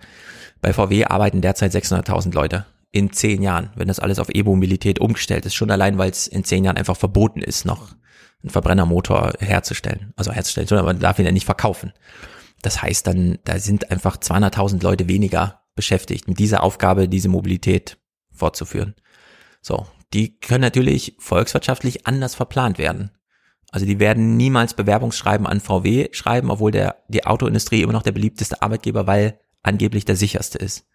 bei 0.61 0.73
VW 0.73 1.05
arbeiten 1.07 1.41
derzeit 1.41 1.73
600.000 1.73 2.35
Leute 2.35 2.67
in 2.93 3.13
zehn 3.13 3.43
Jahren, 3.43 3.71
wenn 3.77 3.89
das 3.89 4.01
alles 4.01 4.19
auf 4.19 4.35
E-Mobilität 4.35 4.99
umgestellt 4.99 5.47
ist, 5.47 5.55
schon 5.55 5.71
allein, 5.71 5.99
weil 5.99 6.11
es 6.11 6.27
in 6.27 6.45
zehn 6.45 6.65
Jahren 6.65 6.77
einfach 6.77 6.97
verboten 6.97 7.41
ist, 7.41 7.65
noch 7.65 7.93
einen 8.43 8.51
Verbrennermotor 8.51 9.33
herzustellen, 9.39 10.13
also 10.17 10.33
herzustellen, 10.33 10.67
sondern 10.67 10.87
man 10.87 10.99
darf 10.99 11.19
ihn 11.19 11.27
ja 11.27 11.33
nicht 11.33 11.45
verkaufen. 11.45 11.93
Das 12.63 12.83
heißt 12.83 13.07
dann, 13.07 13.39
da 13.45 13.59
sind 13.59 13.91
einfach 13.91 14.17
200.000 14.17 14.83
Leute 14.83 15.09
weniger 15.09 15.60
beschäftigt, 15.81 16.29
mit 16.29 16.39
dieser 16.39 16.63
Aufgabe 16.63 17.09
diese 17.09 17.31
Mobilität 17.31 17.97
fortzuführen. 18.31 18.95
So, 19.63 19.87
die 20.13 20.39
können 20.39 20.61
natürlich 20.61 21.17
volkswirtschaftlich 21.19 22.07
anders 22.07 22.35
verplant 22.35 22.77
werden. 22.77 23.13
Also 23.73 23.87
die 23.87 23.99
werden 23.99 24.37
niemals 24.37 24.75
Bewerbungsschreiben 24.75 25.47
an 25.47 25.61
VW 25.61 26.09
schreiben, 26.13 26.51
obwohl 26.51 26.71
der, 26.71 26.97
die 27.09 27.25
Autoindustrie 27.25 27.81
immer 27.81 27.95
noch 27.95 28.03
der 28.03 28.13
beliebteste 28.13 28.61
Arbeitgeber, 28.61 29.07
weil 29.07 29.41
angeblich 29.63 30.05
der 30.05 30.17
sicherste 30.17 30.59
ist. 30.59 30.87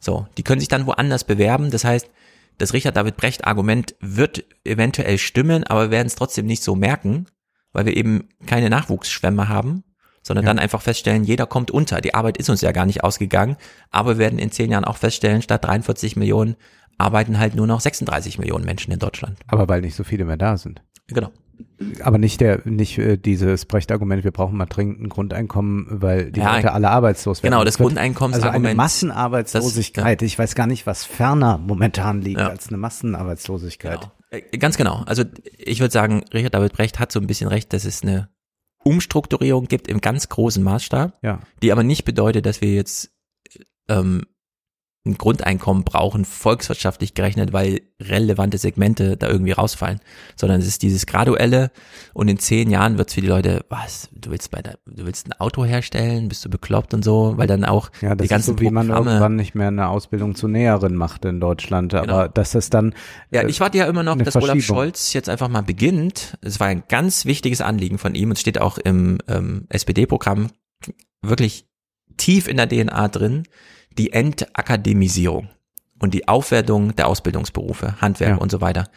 So, 0.00 0.26
die 0.38 0.44
können 0.44 0.60
sich 0.60 0.70
dann 0.70 0.86
woanders 0.86 1.24
bewerben. 1.24 1.70
Das 1.70 1.84
heißt, 1.84 2.08
das 2.56 2.72
Richard 2.72 2.96
David 2.96 3.18
Brecht 3.18 3.46
Argument 3.46 3.96
wird 4.00 4.44
eventuell 4.64 5.18
stimmen, 5.18 5.64
aber 5.64 5.84
wir 5.84 5.90
werden 5.90 6.06
es 6.06 6.14
trotzdem 6.14 6.46
nicht 6.46 6.62
so 6.62 6.74
merken, 6.74 7.26
weil 7.72 7.84
wir 7.84 7.96
eben 7.98 8.30
keine 8.46 8.70
Nachwuchsschwämme 8.70 9.50
haben, 9.50 9.84
sondern 10.22 10.44
ja. 10.44 10.50
dann 10.50 10.58
einfach 10.58 10.82
feststellen, 10.82 11.24
jeder 11.24 11.46
kommt 11.46 11.70
unter. 11.70 12.00
Die 12.00 12.14
Arbeit 12.14 12.38
ist 12.38 12.50
uns 12.50 12.60
ja 12.60 12.72
gar 12.72 12.86
nicht 12.86 13.04
ausgegangen, 13.04 13.56
aber 13.90 14.14
wir 14.14 14.18
werden 14.18 14.38
in 14.38 14.50
zehn 14.50 14.70
Jahren 14.70 14.84
auch 14.84 14.96
feststellen, 14.96 15.42
statt 15.42 15.64
43 15.64 16.16
Millionen 16.16 16.56
arbeiten 16.98 17.38
halt 17.38 17.54
nur 17.54 17.66
noch 17.66 17.80
36 17.80 18.38
Millionen 18.38 18.64
Menschen 18.64 18.92
in 18.92 18.98
Deutschland. 18.98 19.38
Aber 19.48 19.68
weil 19.68 19.80
nicht 19.80 19.96
so 19.96 20.04
viele 20.04 20.24
mehr 20.24 20.36
da 20.36 20.56
sind. 20.56 20.82
Genau 21.08 21.30
aber 22.02 22.18
nicht 22.18 22.40
der, 22.40 22.60
nicht 22.64 22.98
äh, 22.98 23.16
dieses 23.16 23.66
Brecht-Argument, 23.66 24.24
wir 24.24 24.30
brauchen 24.30 24.56
mal 24.56 24.66
dringend 24.66 25.00
ein 25.00 25.08
Grundeinkommen, 25.08 25.86
weil 25.90 26.30
die 26.30 26.40
ja, 26.40 26.56
Leute 26.56 26.72
alle 26.72 26.90
arbeitslos 26.90 27.42
werden. 27.42 27.52
Genau, 27.52 27.64
das 27.64 27.78
Grundeinkommensargument. 27.78 28.56
Also 28.56 28.68
eine 28.68 28.76
Massenarbeitslosigkeit. 28.76 30.20
Das, 30.20 30.26
ja. 30.26 30.26
Ich 30.26 30.38
weiß 30.38 30.54
gar 30.54 30.66
nicht, 30.66 30.86
was 30.86 31.04
ferner 31.04 31.58
momentan 31.58 32.22
liegt 32.22 32.40
ja. 32.40 32.48
als 32.48 32.68
eine 32.68 32.78
Massenarbeitslosigkeit. 32.78 34.00
Genau. 34.00 34.12
Äh, 34.30 34.58
ganz 34.58 34.76
genau. 34.76 35.02
Also 35.06 35.24
ich 35.58 35.80
würde 35.80 35.92
sagen, 35.92 36.24
Richard 36.32 36.54
David 36.54 36.72
Brecht 36.72 36.98
hat 36.98 37.12
so 37.12 37.20
ein 37.20 37.26
bisschen 37.26 37.48
recht, 37.48 37.72
dass 37.72 37.84
es 37.84 38.02
eine 38.02 38.28
Umstrukturierung 38.84 39.66
gibt 39.66 39.88
im 39.88 40.00
ganz 40.00 40.28
großen 40.28 40.62
Maßstab, 40.62 41.18
ja. 41.22 41.40
die 41.62 41.72
aber 41.72 41.82
nicht 41.82 42.04
bedeutet, 42.04 42.46
dass 42.46 42.60
wir 42.60 42.72
jetzt 42.72 43.12
ähm, 43.88 44.26
ein 45.04 45.18
Grundeinkommen 45.18 45.82
brauchen, 45.82 46.24
volkswirtschaftlich 46.24 47.14
gerechnet, 47.14 47.52
weil 47.52 47.80
relevante 48.00 48.56
Segmente 48.56 49.16
da 49.16 49.28
irgendwie 49.28 49.50
rausfallen, 49.50 49.98
sondern 50.36 50.60
es 50.60 50.66
ist 50.68 50.82
dieses 50.82 51.06
graduelle 51.06 51.72
und 52.14 52.28
in 52.28 52.38
zehn 52.38 52.70
Jahren 52.70 52.98
wird 52.98 53.08
es 53.08 53.14
für 53.14 53.20
die 53.20 53.26
Leute, 53.26 53.64
was, 53.68 54.10
du 54.12 54.30
willst 54.30 54.52
bei 54.52 54.62
der, 54.62 54.78
du 54.86 55.04
willst 55.04 55.26
ein 55.26 55.32
Auto 55.40 55.64
herstellen, 55.64 56.28
bist 56.28 56.44
du 56.44 56.50
bekloppt 56.50 56.94
und 56.94 57.04
so, 57.04 57.34
weil 57.36 57.48
dann 57.48 57.64
auch 57.64 57.90
ja, 58.00 58.14
das 58.14 58.26
die 58.26 58.28
ganzen 58.28 58.50
ist 58.52 58.58
so, 58.60 58.64
wie 58.64 58.70
man 58.70 58.90
irgendwann 58.90 59.34
nicht 59.34 59.56
mehr 59.56 59.68
eine 59.68 59.88
Ausbildung 59.88 60.36
zur 60.36 60.50
Näherin 60.50 60.94
macht 60.94 61.24
in 61.24 61.40
Deutschland, 61.40 61.94
aber 61.94 62.06
Genau. 62.06 62.28
dass 62.28 62.52
das 62.52 62.70
dann 62.70 62.94
Ja, 63.32 63.42
äh, 63.42 63.50
ich 63.50 63.58
warte 63.58 63.78
ja 63.78 63.86
immer 63.86 64.04
noch, 64.04 64.16
dass 64.18 64.36
Olaf. 64.36 64.60
Scholz 64.60 65.12
jetzt 65.14 65.28
einfach 65.28 65.48
mal 65.48 65.62
beginnt. 65.62 66.38
Es 66.42 66.60
war 66.60 66.68
ein 66.68 66.84
ganz 66.88 67.24
wichtiges 67.24 67.60
Anliegen 67.60 67.98
von 67.98 68.14
ihm 68.14 68.30
und 68.30 68.38
steht 68.38 68.60
auch 68.60 68.78
im 68.78 69.18
ähm, 69.26 69.66
SPD-Programm 69.68 70.50
wirklich 71.22 71.66
tief 72.16 72.46
in 72.48 72.56
der 72.56 72.68
DNA 72.68 73.08
drin, 73.08 73.44
die 73.98 74.12
Entakademisierung 74.12 75.48
und 76.00 76.14
die 76.14 76.28
Aufwertung 76.28 76.94
der 76.96 77.08
Ausbildungsberufe, 77.08 78.00
Handwerk 78.00 78.30
Ja. 78.32 78.36
und 78.36 78.50
so 78.50 78.60
weiter. 78.60 78.88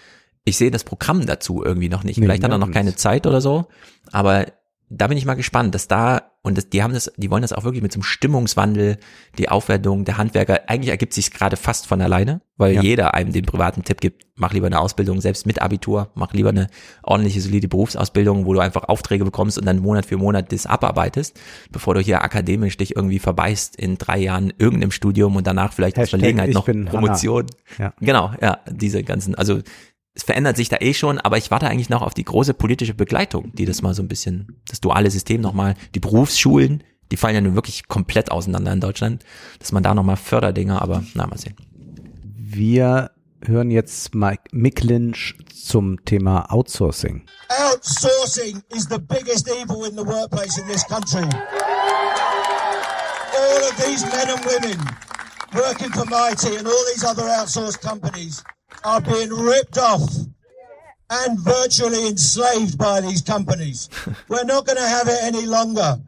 Ich 0.44 0.58
sehe 0.58 0.72
das 0.72 0.84
Programm 0.84 1.26
dazu 1.26 1.64
irgendwie 1.64 1.90
noch 1.90 2.04
nicht. 2.04 2.18
Nee, 2.18 2.26
Vielleicht 2.26 2.44
hat 2.44 2.52
er 2.52 2.58
noch 2.58 2.72
keine 2.72 2.96
Zeit 2.96 3.26
oder 3.26 3.42
so, 3.42 3.68
aber 4.12 4.46
da 4.90 5.08
bin 5.08 5.18
ich 5.18 5.26
mal 5.26 5.34
gespannt, 5.34 5.74
dass 5.74 5.88
da 5.88 6.32
und 6.46 6.60
das, 6.60 6.70
die 6.70 6.84
haben 6.84 6.94
das, 6.94 7.12
die 7.18 7.32
wollen 7.32 7.42
das 7.42 7.54
auch 7.54 7.64
wirklich 7.64 7.82
mit 7.82 7.92
so 7.92 7.98
einem 7.98 8.04
Stimmungswandel, 8.04 8.98
die 9.40 9.50
Aufwertung 9.50 10.06
der 10.06 10.20
Handwerker. 10.20 10.70
Eigentlich 10.70 10.90
ergibt 10.92 11.14
sich 11.14 11.32
gerade 11.32 11.58
fast 11.58 11.88
von 11.88 12.00
alleine, 12.02 12.42
weil 12.56 12.76
Ja. 12.76 12.84
jeder 12.84 13.16
einem 13.16 13.34
den 13.34 13.46
privaten 13.46 13.84
Tipp 13.84 14.00
gibt: 14.00 14.28
Mach 14.36 14.54
lieber 14.54 14.68
eine 14.68 14.80
Ausbildung 14.80 15.22
selbst 15.22 15.48
mit 15.48 15.60
Abitur, 15.60 16.12
mach 16.14 16.34
lieber 16.34 16.50
eine 16.50 16.68
ordentliche 17.02 17.42
solide 17.42 17.68
Berufsausbildung, 17.68 18.46
wo 18.46 18.54
du 18.54 18.60
einfach 18.60 18.84
Aufträge 18.84 19.26
bekommst 19.26 19.58
und 19.58 19.66
dann 19.66 19.80
Monat 19.80 20.06
für 20.06 20.18
Monat 20.18 20.52
das 20.52 20.68
abarbeitest, 20.68 21.40
bevor 21.72 21.96
du 21.96 22.00
hier 22.00 22.24
akademisch 22.24 22.78
dich 22.78 22.96
irgendwie 22.96 23.18
verbeißt 23.18 23.76
in 23.76 23.98
drei 23.98 24.20
Jahren 24.20 24.54
irgendeinem 24.60 24.92
Studium 24.92 25.36
und 25.36 25.48
danach 25.48 25.74
vielleicht 25.74 25.98
als 25.98 26.14
Hashtag 26.14 26.20
Verlegenheit 26.20 26.50
ich 26.50 26.54
noch 26.54 26.66
Promotion. 26.66 27.48
Ja. 27.80 27.94
Genau, 28.00 28.34
ja, 28.40 28.60
diese 28.70 29.04
ganzen, 29.04 29.34
also 29.34 29.62
es 30.16 30.24
verändert 30.24 30.56
sich 30.56 30.70
da 30.70 30.78
eh 30.80 30.94
schon, 30.94 31.20
aber 31.20 31.38
ich 31.38 31.52
warte 31.52 31.68
eigentlich 31.68 31.90
noch 31.90 32.02
auf 32.02 32.14
die 32.14 32.24
große 32.24 32.54
politische 32.54 32.94
Begleitung, 32.94 33.52
die 33.54 33.66
das 33.66 33.82
mal 33.82 33.94
so 33.94 34.02
ein 34.02 34.08
bisschen, 34.08 34.62
das 34.68 34.80
duale 34.80 35.12
System 35.12 35.42
nochmal, 35.42 35.76
die 35.94 36.00
Berufsschulen, 36.00 36.84
die 37.12 37.18
fallen 37.18 37.36
ja 37.36 37.42
nun 37.42 37.56
wirklich 37.56 37.90
komplett 37.90 38.32
auseinander 38.32 38.72
in 38.72 38.80
Deutschland, 38.80 39.26
dass 39.60 39.74
man 39.74 39.84
da 39.84 39.94
nochmal 39.94 40.16
Förderdinger, 40.16 40.82
aber 40.82 41.04
na, 41.14 41.28
mal 41.28 41.38
sehen. 41.38 41.56
Wir 42.38 43.12
hören 43.44 43.70
jetzt 43.70 44.16
Mike 44.16 44.44
Mick 44.54 44.84
Lynch 44.84 45.36
zum 45.54 46.04
Thema 46.06 46.50
Outsourcing. 46.50 47.26
Outsourcing 47.50 48.64
is 48.74 48.88
the 48.88 48.98
biggest 48.98 49.50
evil 49.50 49.86
in 49.86 49.98
the 49.98 50.06
workplace 50.06 50.58
in 50.58 50.66
this 50.68 50.88
country. 50.88 51.28
All 53.38 53.64
of 53.70 53.76
these 53.86 54.06
men 54.06 54.30
and 54.30 54.46
women 54.46 54.80
working 55.54 55.92
for 55.92 56.06
Mighty 56.06 56.56
and 56.58 56.66
all 56.66 56.86
these 56.94 57.04
other 57.04 57.24
outsourced 57.24 57.82
companies 57.82 58.42
are 58.86 59.02
being 59.02 59.30
ripped 59.30 59.78
off 59.80 60.08
and 61.10 61.40
virtually 61.40 62.08
enslaved 62.08 62.78
by 62.78 63.02
these 63.02 63.22
companies. 63.22 63.90
We're 64.28 64.44
not 64.44 64.66
going 64.66 64.78
to 64.78 64.88
have 64.88 65.08
it 65.08 65.18
any 65.22 65.46
longer. 65.46 66.00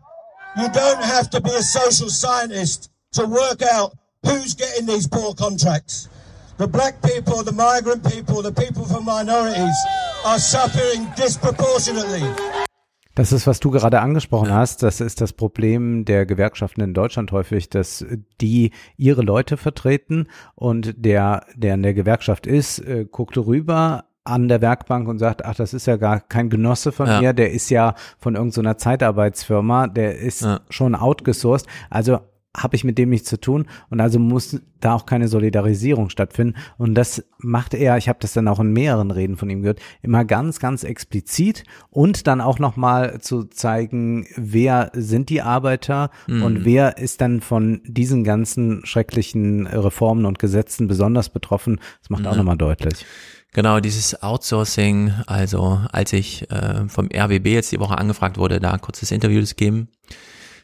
You 0.58 0.70
don't 0.70 1.04
have 1.04 1.30
to 1.32 1.42
be 1.42 1.52
a 1.52 1.62
social 1.62 2.10
scientist 2.10 2.92
to 3.14 3.26
work 3.26 3.62
out 3.62 3.96
who's 4.24 4.54
getting 4.54 4.86
these 4.86 5.08
poor 5.08 5.34
contracts. 5.34 6.10
The 6.58 6.68
black 6.68 7.02
people, 7.04 7.44
the 7.44 7.52
migrant 7.52 8.08
people, 8.12 8.42
the 8.42 8.52
people 8.52 8.86
from 8.86 9.06
minorities 9.06 9.78
are 10.26 10.40
suffering 10.40 11.08
disproportionately. 11.16 12.24
Das 13.18 13.32
ist, 13.32 13.48
was 13.48 13.60
du 13.60 13.72
gerade 13.72 14.00
angesprochen 14.00 14.54
hast. 14.54 14.84
Das 14.84 15.02
ist 15.02 15.22
das 15.22 15.34
Problem 15.34 16.06
der 16.06 16.28
Gewerkschaften 16.28 16.82
in 16.82 16.94
Deutschland 16.94 17.32
häufig, 17.32 17.68
dass 17.68 18.06
die 18.40 18.72
ihre 18.96 19.24
Leute 19.24 19.58
vertreten 19.58 20.28
und 20.54 20.94
der, 21.04 21.44
der 21.56 21.74
in 21.74 21.82
der 21.82 21.96
Gewerkschaft 21.96 22.46
ist, 22.46 22.78
äh, 22.78 23.06
guckt 23.10 23.36
rüber 23.36 24.06
an 24.24 24.48
der 24.48 24.62
Werkbank 24.62 25.08
und 25.08 25.18
sagt, 25.18 25.46
ach, 25.46 25.56
das 25.56 25.74
ist 25.74 25.88
ja 25.88 25.96
gar 25.96 26.20
kein 26.20 26.52
Genosse 26.52 26.92
von 26.92 27.08
Ja. 27.08 27.20
mir, 27.22 27.34
der 27.34 27.52
ist 27.52 27.72
ja 27.72 27.96
von 28.20 28.36
irgendeiner 28.36 28.78
Zeitarbeitsfirma, 28.78 29.88
der 29.88 30.20
ist 30.20 30.42
Ja. 30.42 30.60
schon 30.70 30.94
outgesourced. 30.94 31.68
Also 31.90 32.20
habe 32.58 32.76
ich 32.76 32.84
mit 32.84 32.98
dem 32.98 33.10
nichts 33.10 33.30
zu 33.30 33.40
tun 33.40 33.68
und 33.90 34.02
also 34.02 34.20
muss 34.20 34.60
da 34.80 34.94
auch 34.96 35.06
keine 35.06 35.28
Solidarisierung 35.28 36.10
stattfinden. 36.10 36.56
Und 36.78 36.96
das 36.96 37.24
macht 37.40 37.74
er, 37.74 37.98
ich 37.98 38.10
habe 38.10 38.20
das 38.22 38.34
dann 38.34 38.48
auch 38.48 38.60
in 38.60 38.74
mehreren 38.74 39.12
Reden 39.12 39.38
von 39.38 39.50
ihm 39.50 39.62
gehört, 39.62 39.80
immer 40.02 40.26
ganz, 40.26 40.60
ganz 40.60 40.84
explizit 40.84 41.64
und 41.90 42.28
dann 42.28 42.42
auch 42.42 42.60
nochmal 42.60 43.22
zu 43.22 43.44
zeigen, 43.46 44.28
wer 44.36 44.92
sind 44.94 45.30
die 45.30 45.42
Arbeiter 45.42 46.10
Mhm. 46.28 46.44
und 46.44 46.66
wer 46.66 46.98
ist 46.98 47.22
dann 47.22 47.42
von 47.42 47.82
diesen 47.86 48.24
ganzen 48.24 48.86
schrecklichen 48.86 49.68
Reformen 49.68 50.26
und 50.26 50.40
Gesetzen 50.40 50.88
besonders 50.88 51.30
betroffen. 51.30 51.80
Das 52.02 52.10
macht 52.10 52.26
auch 52.28 52.32
Ja. 52.32 52.38
nochmal 52.38 52.58
deutlich. 52.58 53.06
Genau, 53.54 53.80
dieses 53.80 54.22
Outsourcing, 54.22 55.14
also 55.26 55.80
als 55.92 56.14
ich 56.14 56.50
äh, 56.52 56.88
vom 56.88 57.10
RWB 57.12 57.48
jetzt 57.54 57.72
die 57.72 57.80
Woche 57.80 57.98
angefragt 57.98 58.38
wurde, 58.38 58.60
da 58.60 58.74
ein 58.74 58.82
kurzes 58.82 59.12
Interview 59.12 59.42
zu 59.44 59.56
geben, 59.56 59.88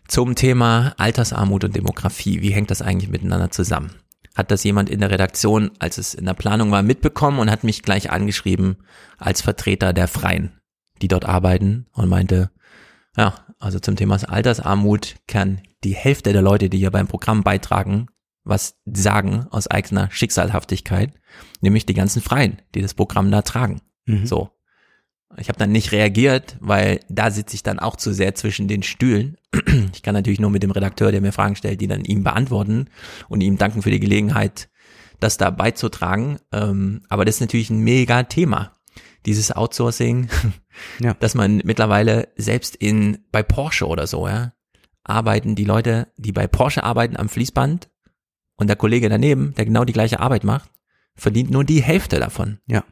zum 0.08 0.36
Thema 0.36 0.94
Altersarmut 0.98 1.64
und 1.64 1.76
Demografie. 1.76 2.42
Wie 2.42 2.52
hängt 2.52 2.72
das 2.72 2.82
eigentlich 2.82 3.10
miteinander 3.10 3.52
zusammen? 3.52 3.92
Hat 4.36 4.52
das 4.52 4.64
jemand 4.64 4.90
in 4.90 5.00
der 5.00 5.12
Redaktion, 5.12 5.72
als 5.80 5.98
es 5.98 6.14
in 6.14 6.26
der 6.26 6.34
Planung 6.34 6.72
war, 6.72 6.82
mitbekommen 6.82 7.40
und 7.40 7.52
hat 7.52 7.64
mich 7.64 7.84
gleich 7.84 8.12
angeschrieben 8.12 8.78
als 9.18 9.42
Vertreter 9.42 9.94
der 9.94 10.08
Freien, 10.08 10.60
die 11.02 11.08
dort 11.08 11.26
arbeiten 11.26 11.86
und 11.94 12.10
meinte, 12.10 12.50
ja, 13.16 13.36
also 13.60 13.80
zum 13.80 13.96
Thema 13.96 14.18
Altersarmut 14.28 15.16
kann 15.28 15.62
die 15.84 15.96
Hälfte 15.96 16.34
der 16.34 16.42
Leute, 16.42 16.70
die 16.70 16.80
hier 16.80 16.92
beim 16.92 17.08
Programm 17.08 17.44
beitragen, 17.44 18.08
was 18.44 18.76
sagen 18.86 19.46
aus 19.52 19.68
eigener 19.68 20.10
Schicksalhaftigkeit, 20.12 21.14
nämlich 21.62 21.86
die 21.86 21.94
ganzen 21.94 22.22
Freien, 22.22 22.62
die 22.76 22.82
das 22.82 22.94
Programm 22.94 23.32
da 23.32 23.42
tragen. 23.42 23.82
Mhm. 24.06 24.26
So. 24.26 24.50
Ich 25.38 25.50
habe 25.50 25.58
dann 25.60 25.72
nicht 25.72 25.92
reagiert, 25.92 26.58
weil 26.60 27.00
da 27.10 27.32
sitze 27.32 27.56
ich 27.56 27.64
dann 27.64 27.80
auch 27.80 27.96
zu 27.96 28.14
sehr 28.14 28.36
zwischen 28.36 28.68
den 28.68 28.84
Stühlen. 28.84 29.38
Ich 29.94 30.02
kann 30.04 30.14
natürlich 30.14 30.40
nur 30.40 30.50
mit 30.50 30.64
dem 30.64 30.72
Redakteur, 30.72 31.12
der 31.12 31.22
mir 31.22 31.32
Fragen 31.32 31.56
stellt, 31.56 31.82
die 31.82 31.88
dann 31.88 32.06
ihm 32.06 32.24
beantworten 32.24 32.88
und 33.30 33.42
ihm 33.42 33.58
danken 33.58 33.82
für 33.82 33.92
die 33.92 34.00
Gelegenheit, 34.00 34.70
das 35.20 35.38
da 35.38 35.50
beizutragen. 35.50 36.40
Ähm, 36.52 37.02
aber 37.10 37.26
das 37.26 37.36
ist 37.36 37.42
natürlich 37.42 37.70
ein 37.70 37.80
mega 37.80 38.24
Thema. 38.24 38.74
Dieses 39.26 39.52
Outsourcing, 39.52 40.30
Ja. 41.00 41.14
dass 41.16 41.36
man 41.36 41.62
mittlerweile 41.64 42.30
selbst 42.36 42.76
in 42.76 43.20
bei 43.32 43.44
Porsche 43.44 43.88
oder 43.88 44.08
so, 44.08 44.28
ja, 44.28 44.54
arbeiten 45.04 45.56
die 45.56 45.66
Leute, 45.66 46.08
die 46.18 46.32
bei 46.32 46.48
Porsche 46.48 46.84
arbeiten 46.84 47.18
am 47.18 47.30
Fließband 47.30 47.90
und 48.56 48.68
der 48.68 48.76
Kollege 48.76 49.10
daneben, 49.10 49.54
der 49.56 49.66
genau 49.66 49.86
die 49.86 49.94
gleiche 49.94 50.20
Arbeit 50.20 50.44
macht, 50.44 50.70
verdient 51.16 51.52
nur 51.52 51.64
die 51.64 51.82
Hälfte 51.84 52.20
davon. 52.20 52.60
Ja. 52.68 52.84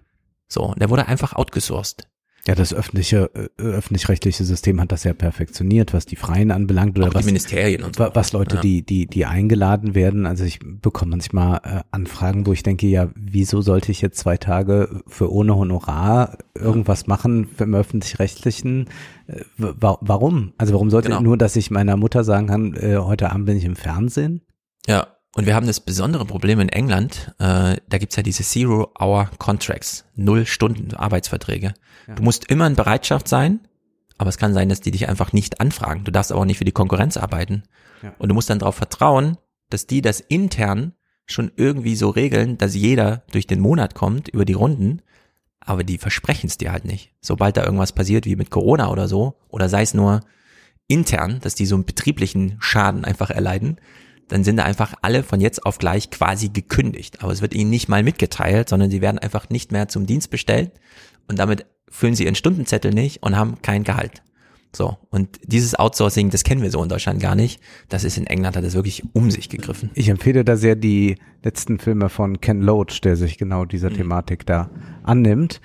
So, 0.48 0.74
der 0.78 0.90
wurde 0.90 1.08
einfach 1.08 1.34
outgesourced. 1.34 2.08
Ja, 2.48 2.56
das 2.56 2.74
öffentliche, 2.74 3.30
äh, 3.60 3.62
öffentlich-rechtliche 3.62 4.44
System 4.44 4.82
hat 4.82 4.92
das 4.92 5.04
ja 5.04 5.14
perfektioniert, 5.14 5.94
was 5.94 6.08
die 6.08 6.16
Freien 6.16 6.50
anbelangt 6.50 6.98
oder 6.98 7.08
Auch 7.08 7.12
die 7.12 7.18
was, 7.20 7.26
Ministerien 7.26 7.84
und 7.84 7.96
so. 7.98 8.04
wa- 8.04 8.12
was 8.16 8.34
Leute, 8.34 8.56
Ja. 8.56 8.62
die, 8.62 8.84
die, 8.84 9.06
die 9.06 9.28
eingeladen 9.28 9.94
werden. 9.94 10.26
Also 10.26 10.44
ich 10.44 10.58
bekomme 10.60 11.12
manchmal 11.12 11.58
äh, 11.64 11.82
Anfragen, 11.92 12.48
wo 12.48 12.54
ich 12.54 12.64
denke, 12.64 12.88
ja, 12.88 13.10
wieso 13.16 13.62
sollte 13.62 13.92
ich 13.92 14.02
jetzt 14.02 14.18
zwei 14.18 14.38
Tage 14.38 15.02
für 15.08 15.32
ohne 15.32 15.56
Honorar 15.56 16.40
irgendwas 16.56 17.06
machen 17.06 17.48
im 17.60 17.76
öffentlich-rechtlichen? 17.76 18.88
Äh, 19.28 19.42
wa 19.58 20.00
warum? 20.02 20.54
Also 20.58 20.74
warum 20.74 20.90
sollte 20.90 21.10
Genau. 21.10 21.22
nur, 21.22 21.38
dass 21.38 21.56
ich 21.56 21.70
meiner 21.70 21.96
Mutter 21.96 22.24
sagen 22.24 22.48
kann, 22.48 22.74
äh, 22.74 22.98
heute 22.98 23.32
Abend 23.32 23.46
bin 23.46 23.58
ich 23.58 23.66
im 23.66 23.76
Fernsehen? 23.76 24.42
Ja, 24.88 25.08
und 25.36 25.46
wir 25.46 25.56
haben 25.56 25.68
das 25.68 25.80
besondere 25.80 26.26
Problem 26.26 26.60
in 26.60 26.70
England, 26.70 27.34
äh, 27.40 27.78
da 27.88 27.98
gibt's 27.98 28.16
ja 28.18 28.24
diese 28.24 28.44
Zero-Hour-Contracts, 28.44 30.06
null 30.16 30.46
Stunden 30.46 30.94
Arbeitsverträge. 30.94 31.74
Ja. 32.08 32.16
Du 32.16 32.24
musst 32.24 32.50
immer 32.50 32.68
in 32.68 32.76
Bereitschaft 32.76 33.28
sein, 33.28 33.62
aber 34.18 34.30
es 34.30 34.38
kann 34.38 34.54
sein, 34.54 34.70
dass 34.70 34.82
die 34.82 34.92
dich 34.92 35.08
einfach 35.08 35.32
nicht 35.32 35.62
anfragen. 35.62 36.04
Du 36.04 36.12
darfst 36.12 36.32
aber 36.32 36.42
auch 36.42 36.46
nicht 36.46 36.58
für 36.58 36.66
die 36.66 36.74
Konkurrenz 36.74 37.16
arbeiten. 37.18 37.64
Ja. 38.04 38.14
Und 38.20 38.30
du 38.30 38.36
musst 38.36 38.50
dann 38.50 38.60
darauf 38.60 38.76
vertrauen, 38.76 39.38
dass 39.70 39.88
die 39.88 40.02
das 40.02 40.20
intern 40.20 40.94
schon 41.26 41.52
irgendwie 41.56 41.96
so 41.96 42.10
regeln, 42.10 42.58
dass 42.58 42.76
jeder 42.76 43.24
durch 43.32 43.48
den 43.48 43.62
Monat 43.62 43.96
kommt 43.96 44.28
über 44.28 44.44
die 44.44 44.54
Runden, 44.54 45.02
aber 45.62 45.84
die 45.84 45.98
versprechen 45.98 46.48
es 46.48 46.58
dir 46.58 46.74
halt 46.74 46.84
nicht. 46.84 47.14
Sobald 47.22 47.56
da 47.56 47.64
irgendwas 47.64 47.94
passiert, 47.94 48.26
wie 48.26 48.36
mit 48.36 48.50
Corona 48.50 48.90
oder 48.90 49.08
so, 49.08 49.38
oder 49.48 49.70
sei 49.70 49.84
es 49.84 49.94
nur 49.94 50.22
intern, 50.88 51.40
dass 51.42 51.56
die 51.56 51.66
so 51.66 51.76
einen 51.76 51.86
betrieblichen 51.86 52.58
Schaden 52.60 53.06
einfach 53.06 53.30
erleiden, 53.30 53.78
dann 54.32 54.44
sind 54.44 54.58
da 54.58 54.64
einfach 54.64 54.94
alle 55.02 55.24
von 55.24 55.42
jetzt 55.42 55.66
auf 55.66 55.78
gleich 55.78 56.10
quasi 56.10 56.50
gekündigt. 56.50 57.22
Aber 57.22 57.34
es 57.34 57.42
wird 57.42 57.54
ihnen 57.54 57.70
nicht 57.70 57.90
mal 57.90 58.02
mitgeteilt, 58.04 58.70
sondern 58.70 58.90
sie 58.90 59.02
werden 59.02 59.20
einfach 59.20 59.50
nicht 59.50 59.72
mehr 59.72 59.88
zum 59.90 60.06
Dienst 60.06 60.30
bestellt 60.30 60.72
und 61.28 61.38
damit 61.40 61.66
füllen 61.90 62.16
sie 62.16 62.24
ihren 62.24 62.36
Stundenzettel 62.36 62.94
nicht 62.94 63.22
und 63.24 63.36
haben 63.36 63.62
kein 63.62 63.84
Gehalt. 63.84 64.24
So, 64.74 64.98
und 65.10 65.38
dieses 65.44 65.76
Outsourcing, 65.76 66.30
das 66.30 66.46
kennen 66.46 66.62
wir 66.62 66.72
so 66.72 66.82
in 66.82 66.88
Deutschland 66.88 67.20
gar 67.20 67.36
nicht. 67.36 67.60
Das 67.90 68.06
ist 68.06 68.18
in 68.18 68.26
England, 68.26 68.56
hat 68.56 68.64
es 68.64 68.74
wirklich 68.74 69.04
um 69.12 69.30
sich 69.30 69.50
gegriffen. 69.50 69.92
Ich 69.96 70.08
empfehle 70.08 70.46
da 70.46 70.56
sehr 70.56 70.78
die 70.78 71.18
letzten 71.44 71.78
Filme 71.78 72.08
von 72.08 72.40
Ken 72.40 72.62
Loach, 72.62 73.02
der 73.04 73.18
sich 73.18 73.38
genau 73.38 73.66
dieser 73.66 73.90
Mhm. 73.90 73.96
Thematik 73.96 74.46
da 74.46 74.70
annimmt. 75.04 75.60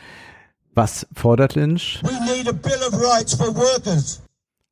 Was 0.74 1.06
fordert 1.14 1.54
Lynch? 1.54 2.00
We 2.02 2.10
need 2.36 2.48
a 2.48 2.52
Bill 2.52 2.80
of 2.88 2.94
Rights 3.00 3.34
for 3.34 3.54
workers. 3.54 4.22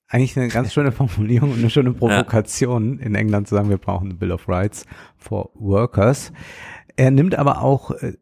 Eigentlich 0.08 0.36
eine 0.36 0.48
ganz 0.48 0.72
schöne 0.72 0.92
Formulierung 0.92 1.52
und 1.52 1.58
eine 1.58 1.70
schöne 1.70 1.92
Provokation, 1.92 2.98
ja. 2.98 3.06
in 3.06 3.14
England 3.14 3.48
zu 3.48 3.54
sagen, 3.54 3.70
wir 3.70 3.78
brauchen 3.78 4.06
eine 4.06 4.14
Bill 4.14 4.32
of 4.32 4.48
Rights 4.48 4.84
for 5.16 5.50
Workers. 5.54 6.32
Er 6.96 7.10
nimmt 7.10 7.34
aber 7.34 7.62
auch 7.62 7.90
äh, 7.90 8.14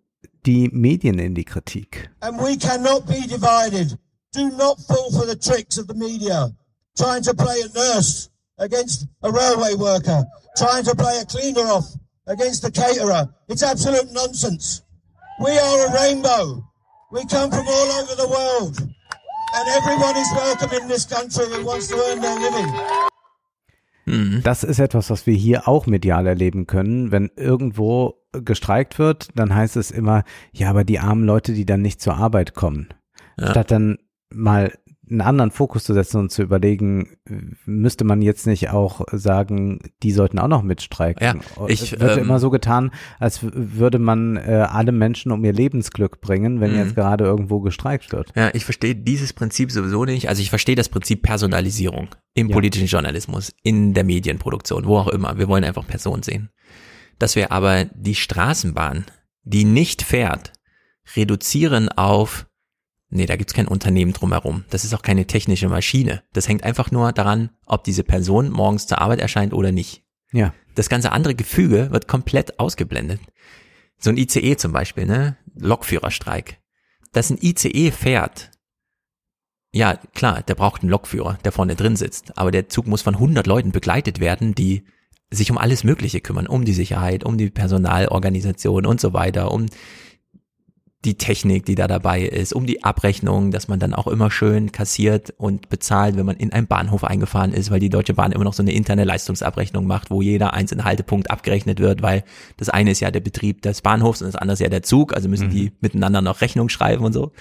die 0.47 0.69
Medien 0.73 1.19
in 1.19 1.35
die 1.35 1.45
Kritik. 1.45 2.11
And 2.21 2.39
we 2.39 2.57
cannot 2.57 3.07
be 3.07 3.21
divided. 3.29 3.99
Do 4.33 4.49
not 4.57 4.79
fall 4.87 5.11
for 5.13 5.27
the 5.27 5.37
tricks 5.37 5.79
of 5.79 5.87
the 5.89 5.95
media. 5.95 6.51
Trying 6.97 7.23
to 7.25 7.35
play 7.35 7.61
a 7.63 7.69
nurse 7.75 8.31
against 8.59 9.07
a 9.23 9.31
railway 9.31 9.75
worker. 9.75 10.25
Trying 10.57 10.85
to 10.85 10.95
play 10.95 11.19
a 11.21 11.25
cleaner 11.27 11.69
off 11.69 11.85
against 12.27 12.65
a 12.65 12.71
caterer. 12.71 13.29
It's 13.49 13.63
absolute 13.63 14.11
nonsense. 14.13 14.83
We 15.41 15.51
are 15.51 15.87
a 15.87 15.93
rainbow. 15.93 16.65
We 17.11 17.27
come 17.27 17.51
from 17.51 17.67
all 17.67 17.93
over 18.01 18.15
the 18.15 18.29
world. 18.29 18.89
And 19.55 19.69
everyone 19.69 20.17
is 20.17 20.31
welcome 20.33 20.73
in 20.81 20.89
this 20.89 21.07
country 21.07 21.45
who 21.45 21.67
wants 21.67 21.89
to 21.89 21.97
earn 21.97 22.23
their 22.23 22.37
living. 22.37 22.73
Mhm. 24.07 24.43
Das 24.43 24.65
ist 24.65 24.79
etwas, 24.79 25.11
was 25.11 25.27
wir 25.27 25.35
hier 25.35 25.69
auch 25.69 25.87
medial 25.87 26.27
erleben 26.27 26.67
können. 26.67 27.13
Wenn 27.13 27.31
irgendwo 27.37 28.15
gestreikt 28.33 28.99
wird, 28.99 29.29
dann 29.35 29.55
heißt 29.55 29.77
es 29.77 29.91
immer, 29.91 30.25
ja, 30.53 30.71
aber 30.71 30.85
die 30.85 30.99
armen 30.99 31.25
Leute, 31.25 31.53
die 31.53 31.67
dann 31.67 31.83
nicht 31.83 32.01
zur 32.01 32.17
Arbeit 32.17 32.55
kommen. 32.55 32.89
Ja. 33.39 33.51
Statt 33.51 33.71
dann 33.71 33.99
mal 34.31 34.73
einen 35.11 35.21
anderen 35.21 35.51
Fokus 35.51 35.85
zu 35.85 35.95
setzen 35.95 36.19
und 36.19 36.31
zu 36.31 36.43
überlegen, 36.43 37.17
müsste 37.65 38.05
man 38.05 38.23
jetzt 38.23 38.47
nicht 38.47 38.71
auch 38.71 39.03
sagen, 39.11 39.81
die 40.03 40.13
sollten 40.13 40.39
auch 40.39 40.49
noch 40.49 40.63
mitstreiken. 40.63 41.25
Ja, 41.25 41.67
ich, 41.67 41.93
es 41.93 42.01
wird 42.01 42.19
ähm, 42.19 42.25
immer 42.25 42.39
so 42.39 42.51
getan, 42.51 42.93
als 43.19 43.41
würde 43.43 43.99
man 43.99 44.37
äh, 44.37 44.67
alle 44.69 44.93
Menschen 44.93 45.33
um 45.33 45.45
ihr 45.45 45.53
Lebensglück 45.53 46.21
bringen, 46.21 46.61
wenn 46.61 46.75
jetzt 46.77 46.91
mhm. 46.91 46.95
gerade 46.95 47.25
irgendwo 47.25 47.61
gestreikt 47.61 48.13
wird. 48.13 48.33
Ja, 48.37 48.51
ich 48.55 48.65
verstehe 48.65 48.95
dieses 48.95 49.33
Prinzip 49.33 49.73
sowieso 49.73 50.05
nicht. 50.05 50.29
Also 50.29 50.41
ich 50.41 50.51
verstehe 50.51 50.77
das 50.77 50.89
Prinzip 50.89 51.23
Personalisierung 51.23 52.09
im 52.35 52.49
ja. 52.49 52.55
politischen 52.55 52.87
Journalismus, 52.87 53.53
in 53.63 53.95
der 53.95 54.05
Medienproduktion, 54.05 54.87
wo 54.87 54.99
auch 54.99 55.09
immer. 55.09 55.37
Wir 55.37 55.49
wollen 55.49 55.65
einfach 55.65 55.87
Personen 55.87 56.23
sehen. 56.23 56.51
Dass 57.19 57.35
wir 57.35 57.51
aber 57.51 57.87
die 57.87 58.15
Straßenbahn, 58.15 59.05
die 59.45 59.65
nicht 59.65 60.03
fährt, 60.03 60.53
reduzieren 61.17 61.89
auf 61.89 62.47
Nee, 63.15 63.27
da 63.27 63.37
gibt's 63.37 63.53
kein 63.53 63.69
Unternehmen 63.69 64.15
drumherum. 64.15 64.65
Das 64.71 64.85
ist 64.85 64.95
auch 64.95 65.03
keine 65.03 65.27
technische 65.27 65.69
Maschine. 65.69 66.23
Das 66.33 66.49
hängt 66.49 66.65
einfach 66.65 66.91
nur 66.91 67.13
daran, 67.13 67.51
ob 67.67 67.85
diese 67.85 68.05
Person 68.05 68.51
morgens 68.51 68.87
zur 68.87 69.03
Arbeit 69.03 69.21
erscheint 69.21 69.53
oder 69.53 69.71
nicht. 69.71 70.03
Ja. 70.33 70.55
Das 70.75 70.89
ganze 70.89 71.13
andere 71.13 71.35
Gefüge 71.35 71.91
wird 71.91 72.09
komplett 72.09 72.59
ausgeblendet. 72.59 73.21
So 73.99 74.09
ein 74.09 74.17
ICE 74.17 74.57
zum 74.57 74.73
Beispiel, 74.73 75.05
ne? 75.05 75.37
Lokführerstreik. 75.55 76.59
Dass 77.13 77.29
ein 77.29 77.37
ICE 77.39 77.91
fährt, 77.91 78.51
ja, 79.73 79.99
klar, 80.15 80.43
der 80.43 80.55
braucht 80.55 80.81
einen 80.81 80.91
Lokführer, 80.91 81.39
der 81.45 81.53
vorne 81.53 81.77
drin 81.77 81.97
sitzt. 81.97 82.39
Aber 82.39 82.51
der 82.51 82.71
Zug 82.71 82.87
muss 82.87 83.03
von 83.03 83.15
100 83.15 83.47
Leuten 83.47 83.73
begleitet 83.73 84.21
werden, 84.21 84.55
die 84.55 84.85
sich 85.31 85.51
um 85.51 85.59
alles 85.59 85.85
Mögliche 85.85 86.23
kümmern, 86.23 86.47
um 86.47 86.65
die 86.65 86.73
Sicherheit, 86.73 87.25
um 87.25 87.37
die 87.37 87.51
Personalorganisation 87.51 88.87
und 88.87 89.03
so 89.03 89.13
weiter, 89.13 89.53
um 89.53 89.67
die 91.05 91.19
Technik, 91.19 91.67
die 91.67 91.75
da 91.75 91.89
dabei 91.89 92.23
ist, 92.23 92.53
um 92.53 92.65
die 92.65 92.85
Abrechnung, 92.85 93.51
dass 93.51 93.67
man 93.67 93.81
dann 93.81 93.93
auch 93.93 94.07
immer 94.07 94.31
schön 94.31 94.71
kassiert 94.71 95.35
und 95.37 95.69
bezahlt, 95.69 96.17
wenn 96.17 96.27
man 96.27 96.37
in 96.37 96.53
einen 96.53 96.69
Bahnhof 96.69 97.03
eingefahren 97.03 97.53
ist, 97.53 97.73
weil 97.73 97.81
die 97.81 97.89
Deutsche 97.89 98.15
Bahn 98.15 98.31
immer 98.31 98.45
noch 98.45 98.55
so 98.55 98.63
eine 98.63 98.73
interne 98.73 99.03
Leistungsabrechnung 99.03 99.85
macht, 99.85 100.11
wo 100.11 100.23
jeder 100.23 100.55
einzelne 100.55 100.85
Haltepunkt 100.85 101.31
abgerechnet 101.31 101.81
wird, 101.81 102.03
weil 102.03 102.23
das 102.57 102.69
eine 102.69 102.93
ist 102.93 103.01
ja 103.01 103.11
der 103.11 103.21
Betrieb 103.21 103.63
des 103.63 103.83
Bahnhofs 103.83 104.23
und 104.23 104.29
das 104.29 104.37
andere 104.37 104.55
ist 104.55 104.61
ja 104.61 104.69
der 104.69 104.85
Zug, 104.85 105.13
also 105.13 105.29
müssen 105.29 105.49
mhm. 105.49 105.53
die 105.53 105.73
miteinander 105.81 106.23
noch 106.23 106.41
Rechnung 106.41 106.69
schreiben 106.69 107.05
und 107.05 107.13
so. 107.13 107.33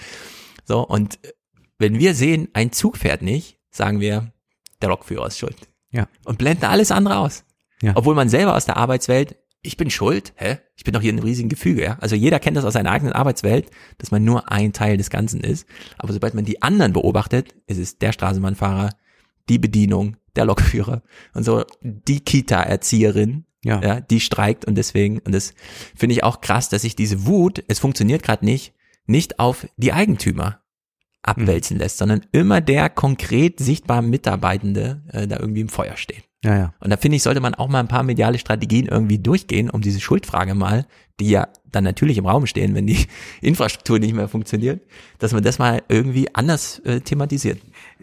So, 0.64 0.86
und 0.86 1.20
wenn 1.78 1.98
wir 1.98 2.14
sehen, 2.14 2.48
ein 2.54 2.72
Zug 2.72 2.96
fährt 2.96 3.22
nicht, 3.22 3.58
sagen 3.70 4.00
wir, 4.00 4.32
der 4.80 4.88
Lokführer 4.88 5.28
ist 5.28 5.38
schuld. 5.38 5.56
Ja. 5.92 6.08
Und 6.24 6.38
blenden 6.38 6.64
alles 6.64 6.90
andere 6.90 7.18
aus. 7.18 7.44
Ja. 7.80 7.92
Obwohl 7.94 8.14
man 8.14 8.28
selber 8.28 8.56
aus 8.56 8.64
der 8.64 8.76
Arbeitswelt 8.76 9.36
ich 9.62 9.76
bin 9.76 9.90
schuld, 9.90 10.32
hä? 10.36 10.58
Ich 10.76 10.84
bin 10.84 10.92
doch 10.92 11.00
hier 11.00 11.10
in 11.10 11.16
einem 11.16 11.26
riesigen 11.26 11.48
Gefüge, 11.48 11.82
ja? 11.82 11.98
Also 12.00 12.16
jeder 12.16 12.40
kennt 12.40 12.56
das 12.56 12.64
aus 12.64 12.72
seiner 12.72 12.90
eigenen 12.90 13.12
Arbeitswelt, 13.12 13.70
dass 13.98 14.10
man 14.10 14.24
nur 14.24 14.50
ein 14.50 14.72
Teil 14.72 14.96
des 14.96 15.08
Ganzen 15.08 15.40
ist. 15.40 15.66
Aber 15.98 16.12
sobald 16.12 16.34
man 16.34 16.44
die 16.44 16.62
anderen 16.62 16.92
beobachtet, 16.92 17.54
ist 17.66 17.78
es 17.78 17.98
der 17.98 18.12
Straßenbahnfahrer, 18.12 18.90
die 19.48 19.58
Bedienung, 19.58 20.16
der 20.34 20.46
Lokführer 20.46 21.02
und 21.34 21.44
so 21.44 21.64
die 21.82 22.20
Kita-Erzieherin, 22.20 23.44
ja. 23.64 23.80
ja, 23.80 24.00
die 24.00 24.20
streikt 24.20 24.64
und 24.64 24.74
deswegen, 24.74 25.20
und 25.20 25.32
das 25.32 25.54
finde 25.94 26.14
ich 26.14 26.24
auch 26.24 26.40
krass, 26.40 26.68
dass 26.68 26.82
sich 26.82 26.96
diese 26.96 27.26
Wut, 27.26 27.62
es 27.68 27.78
funktioniert 27.78 28.22
gerade 28.22 28.44
nicht, 28.44 28.74
nicht 29.06 29.38
auf 29.38 29.66
die 29.76 29.92
Eigentümer 29.92 30.60
abwälzen 31.22 31.76
mhm. 31.76 31.82
lässt, 31.82 31.98
sondern 31.98 32.26
immer 32.32 32.60
der 32.60 32.90
konkret 32.90 33.60
sichtbar 33.60 34.02
Mitarbeitende 34.02 35.04
äh, 35.12 35.28
da 35.28 35.38
irgendwie 35.38 35.60
im 35.60 35.68
Feuer 35.68 35.96
steht. 35.96 36.24
Ja, 36.44 36.56
ja. 36.56 36.74
Und 36.80 36.90
da 36.90 36.96
finde 36.96 37.16
ich, 37.16 37.22
sollte 37.22 37.40
man 37.40 37.54
auch 37.54 37.68
mal 37.68 37.80
ein 37.80 37.88
paar 37.88 38.02
mediale 38.02 38.38
Strategien 38.38 38.86
irgendwie 38.86 39.18
durchgehen, 39.18 39.70
um 39.70 39.80
diese 39.80 40.00
Schuldfrage 40.00 40.54
mal, 40.54 40.86
die 41.20 41.30
ja 41.30 41.48
dann 41.70 41.84
natürlich 41.84 42.18
im 42.18 42.26
Raum 42.26 42.46
stehen, 42.46 42.74
wenn 42.74 42.86
die 42.86 43.06
Infrastruktur 43.40 43.98
nicht 43.98 44.14
mehr 44.14 44.28
funktioniert, 44.28 44.82
dass 45.18 45.32
man 45.32 45.42
das 45.42 45.58
mal 45.58 45.82
irgendwie 45.88 46.34
anders 46.34 46.80
äh, 46.80 47.00
thematisiert. 47.00 47.60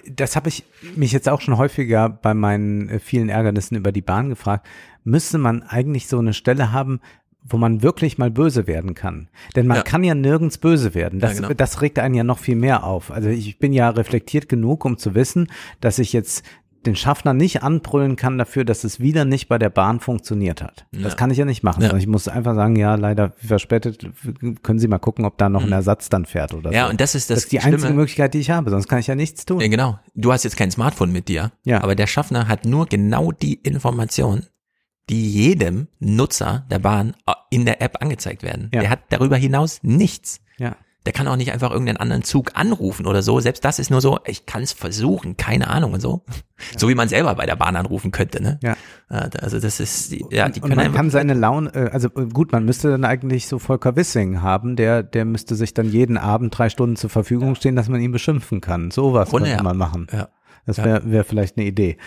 Das 0.09 0.35
habe 0.35 0.47
ich 0.47 0.63
mich 0.95 1.11
jetzt 1.11 1.27
auch 1.27 1.41
schon 1.41 1.57
häufiger 1.57 2.09
bei 2.09 2.33
meinen 2.33 2.89
äh, 2.89 2.99
vielen 2.99 3.29
Ärgernissen 3.29 3.75
über 3.75 3.91
die 3.91 4.01
Bahn 4.01 4.29
gefragt. 4.29 4.65
Müsste 5.03 5.37
man 5.37 5.63
eigentlich 5.63 6.07
so 6.07 6.19
eine 6.19 6.33
Stelle 6.33 6.71
haben, 6.71 7.01
wo 7.43 7.57
man 7.57 7.81
wirklich 7.83 8.17
mal 8.17 8.31
böse 8.31 8.67
werden 8.67 8.95
kann. 8.95 9.29
Denn 9.55 9.67
man 9.67 9.77
ja. 9.77 9.83
kann 9.83 10.03
ja 10.03 10.13
nirgends 10.13 10.57
böse 10.57 10.93
werden. 10.93 11.19
Das, 11.19 11.35
ja, 11.35 11.41
genau. 11.41 11.53
das 11.53 11.81
regt 11.81 11.99
einen 11.99 12.15
ja 12.15 12.23
noch 12.23 12.39
viel 12.39 12.55
mehr 12.55 12.83
auf. 12.83 13.11
Also 13.11 13.29
ich 13.29 13.59
bin 13.59 13.73
ja 13.73 13.89
reflektiert 13.89 14.49
genug, 14.49 14.85
um 14.85 14.97
zu 14.97 15.15
wissen, 15.15 15.47
dass 15.79 15.99
ich 15.99 16.13
jetzt 16.13 16.43
den 16.85 16.95
Schaffner 16.95 17.33
nicht 17.33 17.63
anbrüllen 17.63 18.15
kann 18.15 18.37
dafür, 18.37 18.63
dass 18.63 18.83
es 18.83 18.99
wieder 18.99 19.25
nicht 19.25 19.47
bei 19.49 19.57
der 19.57 19.69
Bahn 19.69 19.99
funktioniert 19.99 20.61
hat. 20.61 20.85
Ja. 20.91 21.01
Das 21.01 21.17
kann 21.17 21.29
ich 21.31 21.37
ja 21.37 21.45
nicht 21.45 21.63
machen. 21.63 21.83
Ja. 21.83 21.93
Ich 21.95 22.07
muss 22.07 22.27
einfach 22.27 22.55
sagen, 22.55 22.75
ja, 22.75 22.95
leider 22.95 23.31
verspätet, 23.37 24.07
können 24.63 24.79
Sie 24.79 24.87
mal 24.87 24.99
gucken, 24.99 25.25
ob 25.25 25.37
da 25.37 25.49
noch 25.49 25.61
ein 25.61 25.67
mhm. 25.67 25.73
Ersatz 25.73 26.09
dann 26.09 26.25
fährt 26.25 26.53
oder 26.53 26.71
ja, 26.71 26.81
so. 26.81 26.85
Ja, 26.85 26.89
und 26.89 27.01
das 27.01 27.15
ist 27.15 27.29
das, 27.29 27.35
das 27.35 27.43
ist 27.45 27.51
die 27.51 27.59
Schlimme. 27.59 27.75
einzige 27.75 27.93
Möglichkeit, 27.93 28.33
die 28.33 28.39
ich 28.39 28.49
habe, 28.49 28.69
sonst 28.69 28.87
kann 28.87 28.99
ich 28.99 29.07
ja 29.07 29.15
nichts 29.15 29.45
tun. 29.45 29.59
Ja, 29.59 29.67
genau. 29.67 29.99
Du 30.15 30.31
hast 30.31 30.43
jetzt 30.43 30.57
kein 30.57 30.71
Smartphone 30.71 31.11
mit 31.11 31.27
dir, 31.27 31.51
ja. 31.63 31.83
aber 31.83 31.95
der 31.95 32.07
Schaffner 32.07 32.47
hat 32.47 32.65
nur 32.65 32.85
genau 32.85 33.31
die 33.31 33.55
Information, 33.55 34.45
die 35.09 35.29
jedem 35.29 35.87
Nutzer 35.99 36.65
der 36.69 36.79
Bahn 36.79 37.15
äh, 37.27 37.33
in 37.49 37.65
der 37.65 37.81
App 37.81 38.01
angezeigt 38.01 38.43
werden. 38.43 38.69
Ja. 38.73 38.81
Der 38.81 38.89
hat 38.89 38.99
darüber 39.09 39.35
hinaus 39.35 39.79
nichts. 39.81 40.41
Ja. 40.57 40.75
Der 41.09 41.13
kann 41.13 41.27
auch 41.27 41.37
nicht 41.37 41.51
einfach 41.51 41.71
irgendeinen 41.71 41.97
anderen 41.97 42.23
Zug 42.23 42.51
anrufen 42.53 43.07
oder 43.07 43.23
so. 43.23 43.39
Selbst 43.39 43.65
das 43.65 43.79
ist 43.79 43.89
nur 43.89 43.99
so, 43.99 44.19
ich 44.27 44.45
kann 44.45 44.61
es 44.61 44.73
versuchen, 44.73 45.37
keine 45.37 45.67
Ahnung 45.67 45.93
und 45.93 46.01
so. 46.01 46.21
Ja. 46.27 46.77
So 46.77 46.87
wie 46.87 46.93
man 46.93 47.09
selber 47.09 47.33
bei 47.33 47.47
der 47.47 47.55
Bahn 47.55 47.75
anrufen 47.75 48.11
könnte, 48.11 48.43
ne? 48.43 48.59
Ja. 48.61 48.75
Also 49.07 49.59
das 49.59 49.79
ist, 49.79 50.11
ja, 50.29 50.49
die 50.49 50.59
können 50.59 50.73
und 50.73 50.77
man 50.77 50.93
kann 50.93 51.09
seine 51.09 51.33
Laune, 51.33 51.73
äh, 51.73 51.89
also 51.89 52.09
äh, 52.09 52.27
gut, 52.27 52.51
man 52.51 52.63
müsste 52.63 52.91
dann 52.91 53.05
eigentlich 53.05 53.47
so 53.47 53.57
Volker 53.57 53.95
Wissing 53.95 54.43
haben, 54.43 54.75
der, 54.75 55.01
der 55.01 55.25
müsste 55.25 55.55
sich 55.55 55.73
dann 55.73 55.89
jeden 55.89 56.15
Abend 56.15 56.55
drei 56.55 56.69
Stunden 56.69 56.95
zur 56.95 57.09
Verfügung 57.09 57.55
stehen, 57.55 57.75
dass 57.75 57.89
man 57.89 58.01
ihn 58.01 58.11
beschimpfen 58.11 58.61
kann. 58.61 58.91
Sowas 58.91 59.31
könnte 59.31 59.49
ja. 59.49 59.63
man 59.63 59.77
machen. 59.77 60.05
Ja. 60.11 60.29
Das 60.67 60.77
wäre 60.77 61.09
wär 61.09 61.23
vielleicht 61.23 61.57
eine 61.57 61.65
Idee. 61.65 61.97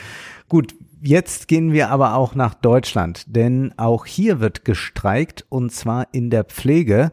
Gut, 0.49 0.77
jetzt 1.01 1.49
gehen 1.49 1.73
wir 1.73 1.91
aber 1.91 2.15
auch 2.15 2.37
nach 2.37 2.55
Deutschland, 2.55 3.25
denn 3.27 3.75
auch 3.77 4.07
hier 4.07 4.39
wird 4.39 4.65
gestreikt 4.65 5.45
und 5.49 5.73
zwar 5.73 6.07
in 6.13 6.31
der 6.31 6.45
Pflege 6.45 7.11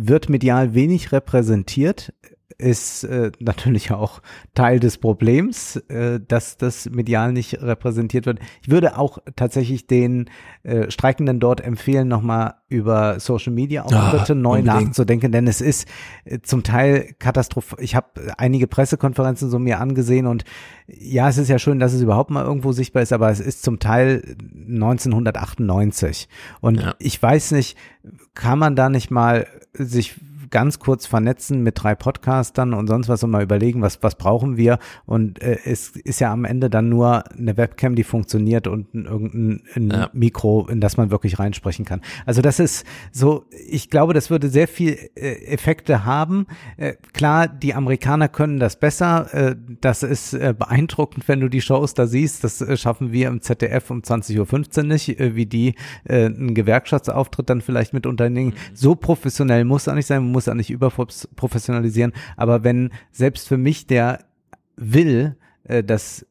wird 0.00 0.28
medial 0.28 0.74
wenig 0.74 1.12
repräsentiert, 1.12 2.12
ist 2.58 3.04
äh, 3.04 3.30
natürlich 3.38 3.92
auch 3.92 4.20
Teil 4.54 4.80
des 4.80 4.98
Problems, 4.98 5.76
äh, 5.88 6.18
dass 6.26 6.56
das 6.56 6.90
medial 6.90 7.32
nicht 7.32 7.62
repräsentiert 7.62 8.26
wird. 8.26 8.40
Ich 8.62 8.68
würde 8.68 8.98
auch 8.98 9.18
tatsächlich 9.36 9.86
den 9.86 10.28
äh, 10.64 10.90
Streikenden 10.90 11.38
dort 11.38 11.60
empfehlen, 11.60 12.08
nochmal 12.08 12.54
über 12.68 13.20
Social 13.20 13.52
Media 13.52 13.82
Auftritte 13.82 14.32
oh, 14.32 14.36
neu 14.36 14.58
unbedingt. 14.58 14.88
nachzudenken, 14.88 15.30
denn 15.30 15.46
es 15.46 15.60
ist 15.60 15.88
äh, 16.24 16.40
zum 16.42 16.64
Teil 16.64 17.14
katastrophal. 17.20 17.78
Ich 17.80 17.94
habe 17.94 18.08
einige 18.36 18.66
Pressekonferenzen 18.66 19.48
so 19.50 19.60
mir 19.60 19.78
angesehen 19.78 20.26
und 20.26 20.44
ja, 20.88 21.28
es 21.28 21.38
ist 21.38 21.48
ja 21.48 21.60
schön, 21.60 21.78
dass 21.78 21.92
es 21.92 22.02
überhaupt 22.02 22.30
mal 22.30 22.44
irgendwo 22.44 22.72
sichtbar 22.72 23.02
ist, 23.04 23.12
aber 23.12 23.30
es 23.30 23.38
ist 23.38 23.62
zum 23.62 23.78
Teil 23.78 24.36
1998 24.68 26.28
und 26.60 26.80
ja. 26.80 26.94
ich 26.98 27.22
weiß 27.22 27.52
nicht, 27.52 27.78
kann 28.34 28.58
man 28.58 28.74
da 28.74 28.88
nicht 28.88 29.12
mal 29.12 29.46
sich 29.72 30.16
ganz 30.50 30.78
kurz 30.78 31.06
vernetzen 31.06 31.62
mit 31.62 31.82
drei 31.82 31.94
Podcastern 31.94 32.74
und 32.74 32.86
sonst 32.86 33.08
was 33.08 33.22
und 33.22 33.30
mal 33.30 33.42
überlegen, 33.42 33.82
was, 33.82 34.02
was 34.02 34.14
brauchen 34.14 34.56
wir. 34.56 34.78
Und 35.06 35.42
äh, 35.42 35.58
es 35.64 35.90
ist 35.90 36.20
ja 36.20 36.32
am 36.32 36.44
Ende 36.44 36.70
dann 36.70 36.88
nur 36.88 37.24
eine 37.30 37.56
Webcam, 37.56 37.94
die 37.94 38.04
funktioniert 38.04 38.66
und 38.66 38.94
ein, 38.94 39.04
irgendein 39.04 39.62
ein 39.74 39.90
ja. 39.90 40.10
Mikro, 40.12 40.66
in 40.68 40.80
das 40.80 40.96
man 40.96 41.10
wirklich 41.10 41.38
reinsprechen 41.38 41.84
kann. 41.84 42.00
Also 42.26 42.42
das 42.42 42.58
ist 42.58 42.86
so, 43.12 43.44
ich 43.68 43.90
glaube, 43.90 44.14
das 44.14 44.30
würde 44.30 44.48
sehr 44.48 44.68
viel 44.68 45.10
äh, 45.14 45.46
Effekte 45.46 46.04
haben. 46.04 46.46
Äh, 46.76 46.94
klar, 47.12 47.48
die 47.48 47.74
Amerikaner 47.74 48.28
können 48.28 48.58
das 48.58 48.78
besser. 48.78 49.32
Äh, 49.32 49.56
das 49.80 50.02
ist 50.02 50.34
äh, 50.34 50.54
beeindruckend, 50.58 51.28
wenn 51.28 51.40
du 51.40 51.48
die 51.48 51.60
Shows 51.60 51.94
da 51.94 52.06
siehst. 52.06 52.44
Das 52.44 52.60
äh, 52.60 52.76
schaffen 52.76 53.12
wir 53.12 53.28
im 53.28 53.40
ZDF 53.40 53.90
um 53.90 54.00
20.15 54.00 54.78
Uhr 54.78 54.84
nicht, 54.84 55.20
äh, 55.20 55.34
wie 55.34 55.46
die 55.46 55.74
äh, 56.04 56.26
einen 56.26 56.54
Gewerkschaftsauftritt 56.54 57.50
dann 57.50 57.60
vielleicht 57.60 57.92
mit 57.92 58.06
Unternehmen. 58.06 58.54
So 58.74 58.94
professionell 58.94 59.64
muss 59.64 59.86
er 59.86 59.94
nicht 59.94 60.06
sein. 60.06 60.37
Muss 60.38 60.46
auch 60.46 60.54
nicht 60.54 60.70
überprofessionalisieren, 60.70 62.12
aber 62.36 62.62
wenn 62.62 62.92
selbst 63.10 63.48
für 63.48 63.56
mich, 63.56 63.88
der 63.88 64.20
will, 64.76 65.36
äh, 65.64 65.82
dass 65.82 66.24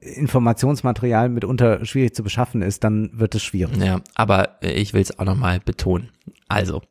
Informationsmaterial 0.00 1.28
mitunter 1.28 1.84
schwierig 1.84 2.14
zu 2.14 2.22
beschaffen 2.22 2.62
ist, 2.62 2.84
dann 2.84 3.10
wird 3.18 3.34
es 3.34 3.42
schwierig. 3.42 3.76
Ja, 3.78 4.00
aber 4.14 4.58
ich 4.60 4.94
will 4.94 5.02
es 5.02 5.18
auch 5.18 5.24
nochmal 5.24 5.58
betonen. 5.58 6.10
Also, 6.46 6.82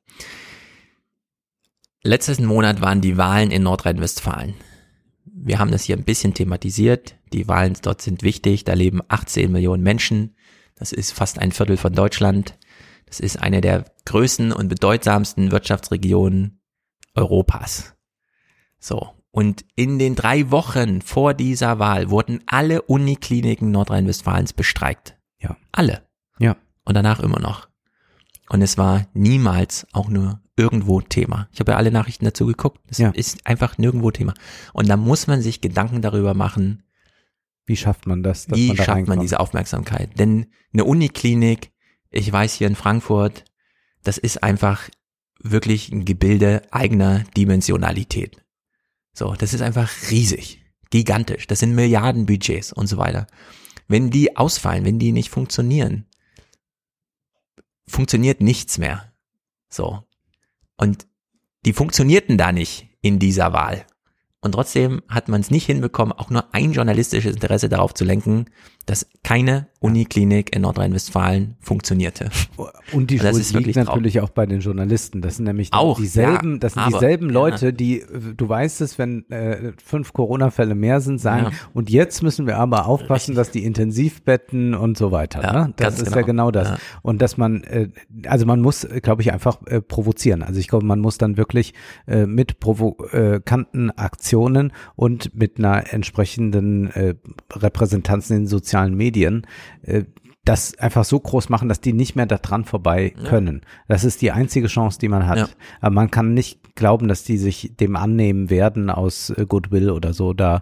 letzten 2.04 2.44
Monat 2.44 2.82
waren 2.82 3.00
die 3.00 3.16
Wahlen 3.16 3.50
in 3.50 3.64
Nordrhein-Westfalen. 3.64 4.56
Wir 5.24 5.58
haben 5.58 5.72
das 5.72 5.84
hier 5.84 5.96
ein 5.96 6.04
bisschen 6.04 6.34
thematisiert. 6.34 7.16
Die 7.32 7.48
Wahlen 7.48 7.78
dort 7.82 8.02
sind 8.02 8.24
wichtig. 8.24 8.66
Da 8.66 8.74
leben 8.74 9.00
18 9.08 9.50
Millionen 9.50 9.84
Menschen. 9.84 10.36
Das 10.76 10.92
ist 10.92 11.14
fast 11.14 11.40
ein 11.40 11.54
Viertel 11.54 11.78
von 11.78 11.94
Deutschland. 11.94 12.58
Das 13.14 13.20
ist 13.20 13.40
eine 13.40 13.62
der 13.62 13.86
größten 14.06 14.52
und 14.52 14.70
bedeutsamsten 14.70 15.52
Wirtschaftsregionen 15.52 16.60
Europas. 17.14 17.94
So. 18.80 19.12
Und 19.30 19.64
in 19.76 20.00
den 20.00 20.16
drei 20.16 20.50
Wochen 20.50 21.04
vor 21.04 21.36
dieser 21.36 21.78
Wahl 21.78 22.10
wurden 22.10 22.40
alle 22.48 22.82
Unikliniken 22.82 23.70
Nordrhein-Westfalens 23.70 24.54
bestreikt. 24.54 25.16
Ja. 25.38 25.58
Alle. 25.72 26.08
Ja. 26.40 26.56
Und 26.86 26.96
danach 26.96 27.20
immer 27.20 27.40
noch. 27.40 27.68
Und 28.50 28.64
es 28.64 28.80
war 28.80 29.06
niemals 29.14 29.86
auch 29.92 30.10
nur 30.10 30.42
irgendwo 30.58 31.00
Thema. 31.00 31.48
Ich 31.52 31.60
habe 31.60 31.74
ja 31.74 31.78
alle 31.78 31.92
Nachrichten 31.92 32.26
dazu 32.26 32.48
geguckt. 32.48 32.82
Es 32.88 32.98
Ja. 32.98 33.10
ist 33.12 33.46
einfach 33.46 33.78
nirgendwo 33.78 34.10
Thema. 34.10 34.34
Und 34.74 34.90
da 34.90 34.98
muss 34.98 35.28
man 35.28 35.44
sich 35.44 35.62
Gedanken 35.62 36.02
darüber 36.02 36.34
machen, 36.34 36.82
Wie 37.68 37.78
schafft 37.78 38.08
man 38.08 38.24
das? 38.24 38.50
wie 38.50 38.70
man 38.70 38.78
da 38.78 38.84
schafft 38.86 39.08
man 39.08 39.20
diese 39.20 39.40
Aufmerksamkeit? 39.40 40.18
Denn 40.18 40.48
eine 40.74 40.84
Uniklinik, 40.86 41.73
ich 42.14 42.32
weiß 42.32 42.54
hier 42.54 42.68
in 42.68 42.76
Frankfurt, 42.76 43.44
das 44.04 44.18
ist 44.18 44.44
einfach 44.44 44.90
wirklich 45.40 45.92
ein 45.92 46.06
Gebilde 46.06 46.62
eigener 46.72 47.24
Dimensionalität. 47.36 48.44
So, 49.14 49.34
das 49.34 49.54
ist 49.54 49.62
einfach 49.62 49.90
riesig, 50.10 50.64
gigantisch. 50.90 51.48
Das 51.48 51.60
sind 51.60 51.76
Milliardenbudgets 51.76 52.72
und 52.72 52.88
so 52.88 52.98
weiter. 52.98 53.28
Wenn 53.88 54.10
die 54.10 54.38
ausfallen, 54.38 54.86
wenn 54.86 55.00
die 55.00 55.12
nicht 55.12 55.30
funktionieren, 55.30 56.06
funktioniert 57.88 58.42
nichts 58.42 58.78
mehr. 58.78 59.12
So. 59.70 60.04
Und 60.78 61.08
die 61.66 61.74
funktionierten 61.74 62.38
da 62.38 62.52
nicht 62.52 62.88
in 63.02 63.20
dieser 63.20 63.54
Wahl. 63.54 63.86
Und 64.40 64.54
trotzdem 64.54 65.02
hat 65.08 65.30
man 65.30 65.42
es 65.42 65.52
nicht 65.52 65.66
hinbekommen, 65.66 66.12
auch 66.12 66.30
nur 66.30 66.54
ein 66.54 66.74
journalistisches 66.74 67.36
Interesse 67.36 67.70
darauf 67.70 67.94
zu 67.94 68.04
lenken, 68.04 68.46
dass 68.86 69.08
keine 69.24 69.68
Uniklinik 69.80 70.56
in 70.56 70.62
Nordrhein-Westfalen 70.62 71.56
funktionierte. 71.60 72.30
Und 72.94 73.12
die 73.12 73.18
das 73.18 73.36
Schuld 73.52 73.66
liegt 73.66 73.78
natürlich 73.78 74.22
auch 74.22 74.30
bei 74.30 74.46
den 74.46 74.60
Journalisten. 74.62 75.22
Das 75.22 75.38
sind 75.38 75.46
nämlich 75.46 75.74
Auch, 75.74 75.98
dieselben, 76.00 76.54
ja, 76.54 76.58
das 76.60 76.74
sind 76.74 76.84
aber- 76.84 77.00
dieselben 77.00 77.28
ja. 77.28 77.34
Leute, 77.34 77.74
die, 77.74 78.02
äh, 78.02 78.06
du 78.36 78.48
weißt 78.48 78.82
es, 78.82 78.98
wenn 78.98 79.30
äh, 79.30 79.74
fünf 79.84 80.14
Corona-Fälle 80.14 80.76
mehr 80.76 81.02
sind, 81.02 81.20
sagen, 81.20 81.48
Ja. 81.52 81.52
und 81.74 81.90
jetzt 81.90 82.24
müssen 82.24 82.46
wir 82.48 82.58
aber 82.58 82.86
aufpassen, 82.88 83.36
dass 83.36 83.52
die 83.52 83.64
Intensivbetten 83.66 84.74
und 84.74 84.98
so 84.98 85.12
weiter. 85.12 85.42
Ja, 85.42 85.54
ne? 85.68 85.74
Das 85.78 85.96
ist 85.98 86.06
genau. 86.06 86.18
ja 86.18 86.22
genau 86.24 86.52
das. 86.52 86.70
Ja. 86.70 86.78
Und 87.02 87.22
dass 87.22 87.38
man, 87.38 87.64
äh, 87.64 87.90
also 88.26 88.46
man 88.46 88.62
muss, 88.62 88.88
glaube 89.02 89.22
ich, 89.22 89.32
einfach 89.34 89.66
äh, 89.68 89.82
provozieren. 89.82 90.44
Also 90.44 90.60
ich 90.60 90.68
glaube, 90.68 90.86
man 90.86 91.00
muss 91.00 91.18
dann 91.18 91.36
wirklich 91.38 91.74
äh, 92.08 92.26
mit 92.26 92.60
provokanten 92.60 93.92
Aktionen 93.98 94.72
und 94.96 95.36
mit 95.36 95.58
einer 95.58 95.94
entsprechenden 95.94 96.90
äh, 96.92 97.16
Repräsentanz 97.54 98.30
in 98.30 98.38
den 98.40 98.48
sozialen 98.48 98.73
Medien 98.96 99.46
äh, 99.84 100.04
das 100.46 100.78
einfach 100.78 101.06
so 101.06 101.18
groß 101.22 101.48
machen, 101.48 101.70
dass 101.70 101.80
die 101.80 101.94
nicht 101.94 102.18
mehr 102.18 102.26
da 102.26 102.38
dran 102.38 102.66
vorbei 102.66 103.14
Ja. 103.18 103.30
können. 103.30 103.62
Das 103.88 104.04
ist 104.04 104.22
die 104.22 104.32
einzige 104.32 104.68
Chance, 104.68 105.00
die 105.00 105.08
man 105.08 105.26
hat. 105.26 105.38
Ja. 105.38 105.48
Aber 105.80 105.96
man 105.96 106.12
kann 106.12 106.34
nicht 106.34 106.76
glauben, 106.76 107.08
dass 107.08 107.24
die 107.24 107.38
sich 107.38 107.78
dem 107.80 107.96
annehmen 107.96 108.50
werden 108.50 108.90
aus 108.90 109.30
äh, 109.30 109.46
Goodwill 109.48 109.90
oder 109.90 110.12
so. 110.14 110.34
Da 110.34 110.62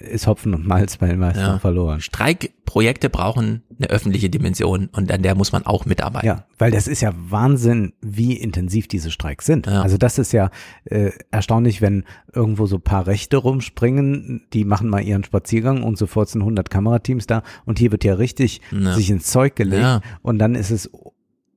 ist 0.00 0.26
Hopfen 0.26 0.54
und 0.54 0.66
Malz 0.66 0.96
bei 0.96 1.08
den 1.08 1.18
meisten 1.18 1.40
Ja. 1.40 1.58
verloren. 1.58 2.00
Streikprojekte 2.00 3.10
brauchen 3.10 3.62
eine 3.78 3.90
öffentliche 3.90 4.30
Dimension 4.30 4.88
und 4.92 5.10
an 5.10 5.22
der 5.22 5.34
muss 5.34 5.52
man 5.52 5.66
auch 5.66 5.86
mitarbeiten. 5.86 6.26
Ja, 6.26 6.46
weil 6.58 6.70
das 6.70 6.86
ist 6.86 7.00
ja 7.00 7.12
Wahnsinn, 7.28 7.92
wie 8.00 8.34
intensiv 8.34 8.86
diese 8.88 9.10
Streiks 9.10 9.46
sind. 9.46 9.66
Also 9.68 9.96
das 9.98 10.18
ist 10.18 10.32
ja 10.32 10.50
äh, 10.84 11.10
erstaunlich, 11.30 11.80
wenn 11.82 12.04
irgendwo 12.32 12.66
so 12.66 12.76
ein 12.76 12.82
paar 12.82 13.06
Rechte 13.06 13.36
rumspringen, 13.38 14.42
die 14.52 14.64
machen 14.64 14.88
mal 14.88 15.00
ihren 15.02 15.24
Spaziergang 15.24 15.82
und 15.82 15.98
sofort 15.98 16.28
sind 16.28 16.42
100 16.42 16.70
Kamerateams 16.70 17.26
da 17.26 17.42
und 17.64 17.78
hier 17.78 17.90
wird 17.92 18.04
ja 18.04 18.14
richtig 18.14 18.60
Ja. 18.70 18.94
sich 18.94 19.10
ins 19.10 19.26
Zeug 19.26 19.56
gelegt 19.56 19.82
Ja. 19.82 20.00
und 20.22 20.38
dann 20.38 20.54
ist 20.54 20.70
es 20.70 20.90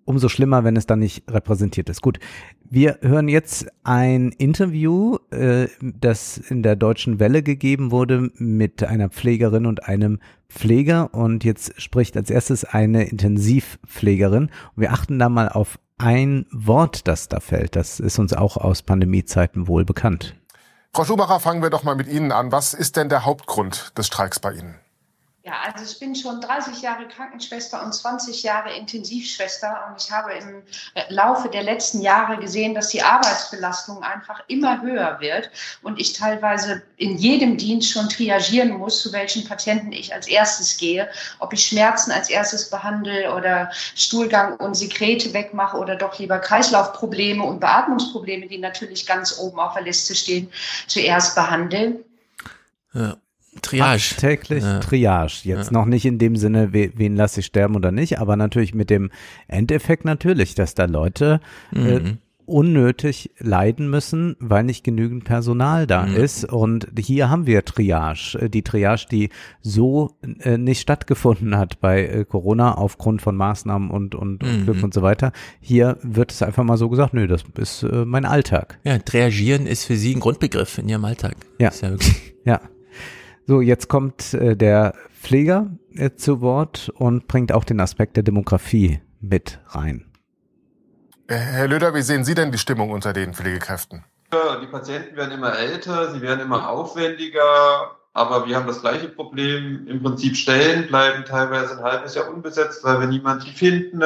umso 0.06 0.30
schlimmer, 0.30 0.64
wenn 0.64 0.78
es 0.78 0.86
dann 0.86 1.00
nicht 1.00 1.30
repräsentiert 1.30 1.90
ist. 1.90 2.02
Gut, 2.02 2.20
wir 2.70 3.00
hören 3.02 3.28
jetzt 3.28 3.68
ein 3.84 4.32
Interview, 4.32 5.18
äh, 5.32 5.68
das 5.82 6.38
in 6.38 6.64
der 6.64 6.76
Deutschen 6.76 7.20
Welle 7.20 7.44
gegeben 7.44 7.92
wurde 7.92 8.32
mit 8.36 8.84
einer 8.84 9.10
Pflegerin 9.10 9.66
und 9.66 9.88
einem 9.88 10.20
Pfleger 10.48 11.14
und 11.14 11.44
jetzt 11.44 11.80
spricht 11.82 12.16
als 12.16 12.30
erstes 12.30 12.64
eine 12.64 13.04
Intensivpflegerin. 13.06 14.44
Und 14.44 14.82
wir 14.82 14.94
achten 14.94 15.20
da 15.20 15.28
mal 15.28 15.50
auf 15.50 15.80
ein 15.98 16.46
Wort, 16.52 17.08
das 17.08 17.28
da 17.28 17.40
fällt. 17.40 17.76
Das 17.76 18.00
ist 18.00 18.20
uns 18.20 18.34
auch 18.34 18.58
aus 18.58 18.84
Pandemiezeiten 18.84 19.68
wohl 19.68 19.86
bekannt. 19.86 20.36
Frau 20.94 21.04
Schumacher, 21.04 21.40
fangen 21.40 21.62
wir 21.62 21.70
doch 21.70 21.84
mal 21.84 21.96
mit 21.96 22.08
Ihnen 22.08 22.32
an. 22.32 22.52
Was 22.52 22.74
ist 22.74 22.96
denn 22.96 23.10
der 23.10 23.26
Hauptgrund 23.26 23.98
des 23.98 24.08
Streiks 24.08 24.40
bei 24.40 24.54
Ihnen? 24.54 24.76
Ja, 25.46 25.54
also 25.62 25.86
ich 25.86 26.00
bin 26.00 26.16
schon 26.16 26.42
30 26.42 26.82
Jahre 26.82 27.08
Krankenschwester 27.08 27.84
und 27.86 27.94
20 27.94 28.42
Jahre 28.42 28.76
Intensivschwester 28.76 29.86
und 29.88 30.02
ich 30.02 30.12
habe 30.12 30.34
im 30.34 30.64
äh, 30.96 31.04
Laufe 31.10 31.50
der 31.50 31.62
letzten 31.62 32.02
Jahre 32.02 32.38
gesehen, 32.38 32.74
dass 32.74 32.88
die 32.88 33.04
Arbeitsbelastung 33.04 34.02
einfach 34.02 34.42
immer 34.48 34.82
höher 34.82 35.20
wird 35.20 35.52
und 35.84 36.00
ich 36.00 36.14
teilweise 36.14 36.82
in 36.98 37.18
jedem 37.18 37.58
Dienst 37.58 37.92
schon 37.92 38.10
triagieren 38.10 38.72
muss, 38.72 39.04
zu 39.04 39.14
welchen 39.14 39.48
Patienten 39.48 39.92
ich 39.92 40.16
als 40.16 40.28
erstes 40.28 40.78
gehe, 40.78 41.08
ob 41.38 41.54
ich 41.54 41.64
Schmerzen 41.64 42.10
als 42.10 42.32
erstes 42.32 42.72
behandle 42.72 43.32
oder 43.32 43.70
Stuhlgang 43.94 44.58
und 44.58 44.74
Sekrete 44.74 45.32
wegmache 45.36 45.78
oder 45.78 45.96
doch 45.96 46.18
lieber 46.18 46.40
Kreislaufprobleme 46.40 47.44
und 47.44 47.60
Beatmungsprobleme, 47.60 48.48
die 48.48 48.58
natürlich 48.58 49.06
ganz 49.06 49.38
oben 49.38 49.60
auf 49.60 49.76
der 49.76 49.84
Liste 49.84 50.16
stehen, 50.16 50.52
zuerst 50.88 51.36
behandle. 51.36 52.04
Ja. 52.96 53.16
Triage. 53.66 54.16
Täglich 54.18 54.64
Ja. 54.64 54.80
Triage. 54.80 55.42
Jetzt 55.44 55.72
Ja. 55.72 55.74
noch 55.80 55.86
nicht 55.86 56.06
in 56.06 56.18
dem 56.18 56.36
Sinne, 56.36 56.74
we, 56.74 56.92
wen 56.96 57.16
lasse 57.16 57.40
ich 57.42 57.46
sterben 57.48 57.76
oder 57.76 57.92
nicht, 57.92 58.20
aber 58.20 58.36
natürlich 58.36 58.74
mit 58.74 58.90
dem 58.90 59.10
Endeffekt 59.48 60.06
natürlich, 60.06 60.56
dass 60.56 60.76
da 60.76 60.86
Leute 60.86 61.40
äh, 61.74 62.00
Mhm. 62.00 62.18
unnötig 62.48 63.32
leiden 63.40 63.90
müssen, 63.90 64.36
weil 64.40 64.64
nicht 64.64 64.84
genügend 64.84 65.24
Personal 65.24 65.88
da 65.88 66.06
Mhm. 66.06 66.16
ist. 66.16 66.46
Und 66.46 66.88
hier 66.98 67.30
haben 67.30 67.48
wir 67.48 67.66
Triage. 67.66 68.38
Äh, 68.40 68.50
Die 68.50 68.62
Triage, 68.62 69.08
die 69.12 69.30
so 69.62 70.12
äh, 70.42 70.58
nicht 70.60 70.80
stattgefunden 70.82 71.58
hat 71.58 71.80
bei 71.82 72.06
äh, 72.06 72.24
Corona 72.26 72.76
aufgrund 72.76 73.22
von 73.24 73.36
Maßnahmen 73.36 73.90
und, 73.90 74.14
und, 74.16 74.44
und 74.44 74.60
Mhm. 74.60 74.64
Glück 74.66 74.84
und 74.84 74.94
so 74.94 75.02
weiter. 75.02 75.32
Hier 75.60 75.98
wird 76.04 76.32
es 76.32 76.42
einfach 76.44 76.64
mal 76.64 76.78
so 76.78 76.88
gesagt, 76.90 77.14
nö, 77.16 77.26
das 77.28 77.44
ist 77.58 77.82
äh, 77.84 78.06
mein 78.06 78.26
Alltag. 78.26 78.78
Ja, 78.84 79.00
Triagieren 79.00 79.66
ist 79.66 79.86
für 79.86 79.96
Sie 79.96 80.14
ein 80.16 80.20
Grundbegriff 80.20 80.78
in 80.78 80.88
Ihrem 80.88 81.06
Alltag. 81.06 81.36
Ja. 81.60 81.70
Ist 81.70 81.82
ja 81.82 81.90
wirklich. 81.92 82.34
Ja. 82.46 82.62
So, 83.48 83.62
jetzt 83.62 83.90
kommt 83.90 84.34
äh, 84.34 84.56
der 84.56 84.96
Pfleger 85.22 85.68
äh, 85.94 86.12
zu 86.16 86.42
Wort 86.42 86.92
und 86.96 87.28
bringt 87.28 87.52
auch 87.52 87.64
den 87.64 87.80
Aspekt 87.80 88.16
der 88.18 88.24
Demografie 88.24 89.02
mit 89.22 89.60
rein. 89.68 90.06
Äh, 91.28 91.36
Herr 91.36 91.68
Löder, 91.68 91.94
wie 91.94 92.02
sehen 92.02 92.24
Sie 92.24 92.34
denn 92.34 92.52
die 92.52 92.58
Stimmung 92.58 92.90
unter 92.90 93.14
den 93.14 93.34
Pflegekräften? 93.34 94.04
Die 94.62 94.68
Patienten 94.68 95.16
werden 95.16 95.32
immer 95.32 95.58
älter, 95.58 96.12
sie 96.12 96.22
werden 96.22 96.42
immer 96.42 96.70
aufwendiger, 96.70 97.96
aber 98.14 98.48
wir 98.48 98.58
haben 98.58 98.68
das 98.68 98.82
gleiche 98.82 99.08
Problem. 99.08 99.88
Im 99.88 100.04
Prinzip 100.04 100.36
Stellen 100.36 100.88
bleiben 100.88 101.24
teilweise 101.24 101.78
ein 101.78 101.84
halbes 101.84 102.16
Jahr 102.16 102.34
unbesetzt, 102.34 102.84
weil 102.84 103.00
wir 103.00 103.08
niemanden 103.08 103.48
finden. 103.48 104.04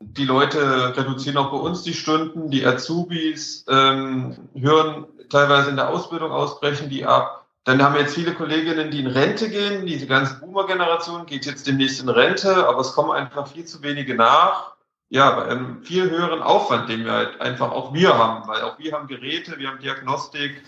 Die 0.00 0.24
Leute 0.24 0.96
reduzieren 0.96 1.36
auch 1.36 1.50
bei 1.50 1.58
uns 1.58 1.82
die 1.82 1.92
Stunden, 1.92 2.50
die 2.50 2.64
Azubis 2.64 3.66
ähm, 3.68 4.36
hören 4.54 5.04
teilweise 5.28 5.70
in 5.70 5.76
der 5.76 5.90
Ausbildung 5.90 6.30
ausbrechen 6.30 6.88
die 6.88 7.04
ab. 7.04 7.39
Dann 7.64 7.82
haben 7.82 7.94
wir 7.94 8.00
jetzt 8.00 8.14
viele 8.14 8.32
Kolleginnen, 8.34 8.90
die 8.90 9.00
in 9.00 9.06
Rente 9.06 9.50
gehen. 9.50 9.86
Diese 9.86 10.06
ganze 10.06 10.40
Boomer-Generation 10.40 11.26
geht 11.26 11.44
jetzt 11.44 11.66
demnächst 11.66 12.00
in 12.00 12.08
Rente, 12.08 12.66
aber 12.66 12.80
es 12.80 12.92
kommen 12.92 13.10
einfach 13.10 13.46
viel 13.48 13.64
zu 13.64 13.82
wenige 13.82 14.14
nach. 14.14 14.74
Ja, 15.10 15.30
bei 15.32 15.44
einem 15.46 15.82
viel 15.82 16.08
höheren 16.08 16.40
Aufwand, 16.40 16.88
den 16.88 17.04
wir 17.04 17.12
halt 17.12 17.40
einfach 17.40 17.72
auch 17.72 17.92
wir 17.92 18.16
haben, 18.16 18.48
weil 18.48 18.62
auch 18.62 18.78
wir 18.78 18.92
haben 18.92 19.08
Geräte, 19.08 19.58
wir 19.58 19.68
haben 19.68 19.80
Diagnostik. 19.80 20.62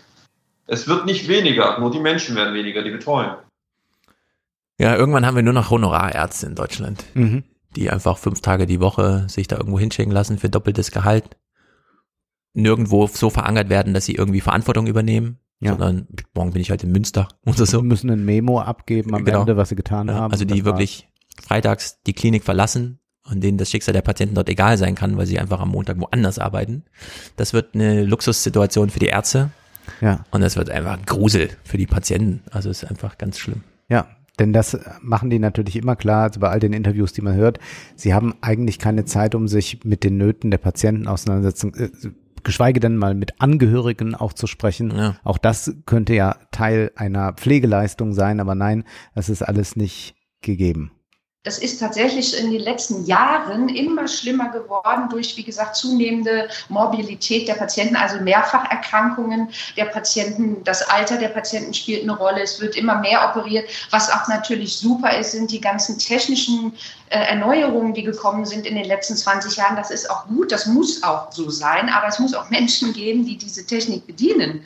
Es 0.66 0.86
wird 0.88 1.06
nicht 1.06 1.28
weniger, 1.28 1.78
nur 1.78 1.90
die 1.90 2.00
Menschen 2.00 2.34
werden 2.36 2.52
weniger, 2.54 2.82
die 2.82 2.90
betreuen. 2.90 3.36
Ja, 4.78 4.96
irgendwann 4.96 5.24
haben 5.24 5.36
wir 5.36 5.42
nur 5.42 5.52
noch 5.52 5.70
Honorarärzte 5.70 6.46
in 6.46 6.56
Deutschland, 6.56 7.04
Mhm. 7.14 7.44
die 7.76 7.88
einfach 7.90 8.18
fünf 8.18 8.40
Tage 8.40 8.66
die 8.66 8.80
Woche 8.80 9.28
sich 9.28 9.46
da 9.46 9.56
irgendwo 9.56 9.78
hinschicken 9.78 10.12
lassen 10.12 10.38
für 10.38 10.50
doppeltes 10.50 10.90
Gehalt. 10.90 11.36
Nirgendwo 12.52 13.06
so 13.06 13.30
verankert 13.30 13.68
werden, 13.70 13.94
dass 13.94 14.04
sie 14.04 14.14
irgendwie 14.14 14.40
Verantwortung 14.40 14.86
übernehmen, 14.86 15.38
Ja. 15.62 15.70
sondern 15.72 16.06
morgen 16.34 16.52
bin 16.52 16.60
ich 16.62 16.70
halt 16.70 16.82
in 16.84 16.92
Münster 16.92 17.28
oder 17.46 17.66
so. 17.66 17.78
Sie 17.80 17.86
müssen 17.86 18.10
ein 18.10 18.24
Memo 18.24 18.60
abgeben 18.60 19.14
am 19.14 19.24
Genau. 19.24 19.40
Ende, 19.40 19.56
was 19.56 19.68
sie 19.70 19.76
getan 19.76 20.08
Ja, 20.08 20.14
haben. 20.14 20.32
Also 20.32 20.44
die 20.44 20.54
das 20.58 20.64
war's. 20.64 20.66
wirklich 20.66 21.08
freitags 21.42 22.00
die 22.06 22.12
Klinik 22.12 22.44
verlassen 22.44 22.98
und 23.30 23.42
denen 23.42 23.58
das 23.58 23.70
Schicksal 23.70 23.92
der 23.94 24.02
Patienten 24.02 24.34
dort 24.34 24.48
egal 24.48 24.76
sein 24.78 24.94
kann, 24.94 25.16
weil 25.16 25.26
sie 25.26 25.38
einfach 25.38 25.60
am 25.60 25.70
Montag 25.70 26.00
woanders 26.00 26.38
arbeiten. 26.38 26.84
Das 27.36 27.52
wird 27.52 27.74
eine 27.74 28.04
Luxussituation 28.04 28.90
für 28.90 28.98
die 28.98 29.06
Ärzte. 29.06 29.50
Ja. 30.00 30.24
Und 30.30 30.40
das 30.42 30.56
wird 30.56 30.70
einfach 30.70 31.04
Grusel 31.06 31.50
für 31.64 31.78
die 31.78 31.86
Patienten. 31.86 32.42
Also 32.50 32.68
ist 32.70 32.84
einfach 32.84 33.18
ganz 33.18 33.38
schlimm. 33.38 33.62
Ja, 33.88 34.06
Denn 34.38 34.52
das 34.52 34.78
machen 35.02 35.28
die 35.30 35.38
natürlich 35.38 35.76
immer 35.76 35.94
klar, 35.96 36.22
also 36.24 36.40
bei 36.40 36.48
all 36.48 36.58
den 36.60 36.72
Interviews, 36.72 37.12
die 37.12 37.20
man 37.20 37.34
hört, 37.34 37.58
sie 37.96 38.14
haben 38.14 38.34
eigentlich 38.40 38.78
keine 38.78 39.04
Zeit, 39.04 39.34
um 39.34 39.46
sich 39.46 39.84
mit 39.84 40.04
den 40.04 40.16
Nöten 40.16 40.50
der 40.50 40.58
Patienten 40.58 41.06
auseinandersetzen, 41.06 41.74
äh, 41.74 41.90
geschweige 42.44 42.80
denn 42.80 42.96
mal 42.96 43.14
mit 43.14 43.40
Angehörigen 43.40 44.14
auch 44.14 44.32
zu 44.32 44.46
sprechen. 44.46 44.90
Ja. 44.96 45.16
Auch 45.24 45.38
das 45.38 45.74
könnte 45.86 46.14
ja 46.14 46.36
Teil 46.50 46.92
einer 46.96 47.32
Pflegeleistung 47.34 48.12
sein, 48.12 48.40
aber 48.40 48.54
nein, 48.54 48.84
das 49.14 49.28
ist 49.28 49.42
alles 49.42 49.76
nicht 49.76 50.14
gegeben. 50.40 50.92
Das 51.44 51.58
ist 51.58 51.80
tatsächlich 51.80 52.38
in 52.38 52.52
den 52.52 52.60
letzten 52.60 53.04
Jahren 53.04 53.68
immer 53.68 54.06
schlimmer 54.06 54.50
geworden 54.50 55.08
durch, 55.10 55.36
wie 55.36 55.42
gesagt, 55.42 55.74
zunehmende 55.74 56.48
Mobilität 56.68 57.48
der 57.48 57.54
Patienten, 57.54 57.96
also 57.96 58.20
Mehrfacherkrankungen 58.20 59.48
der 59.76 59.86
Patienten. 59.86 60.62
Das 60.62 60.88
Alter 60.88 61.16
der 61.16 61.30
Patienten 61.30 61.74
spielt 61.74 62.04
eine 62.04 62.16
Rolle. 62.16 62.42
Es 62.42 62.60
wird 62.60 62.76
immer 62.76 63.00
mehr 63.00 63.28
operiert. 63.28 63.68
Was 63.90 64.08
auch 64.08 64.28
natürlich 64.28 64.76
super 64.76 65.18
ist, 65.18 65.32
sind 65.32 65.50
die 65.50 65.60
ganzen 65.60 65.98
technischen 65.98 66.74
äh, 67.08 67.18
Erneuerungen, 67.18 67.92
die 67.92 68.04
gekommen 68.04 68.46
sind 68.46 68.64
in 68.64 68.76
den 68.76 68.84
letzten 68.84 69.16
20 69.16 69.56
Jahren. 69.56 69.74
Das 69.74 69.90
ist 69.90 70.08
auch 70.08 70.28
gut. 70.28 70.52
Das 70.52 70.66
muss 70.66 71.02
auch 71.02 71.32
so 71.32 71.50
sein. 71.50 71.88
Aber 71.88 72.06
es 72.06 72.20
muss 72.20 72.34
auch 72.34 72.50
Menschen 72.50 72.92
geben, 72.92 73.26
die 73.26 73.36
diese 73.36 73.66
Technik 73.66 74.06
bedienen 74.06 74.64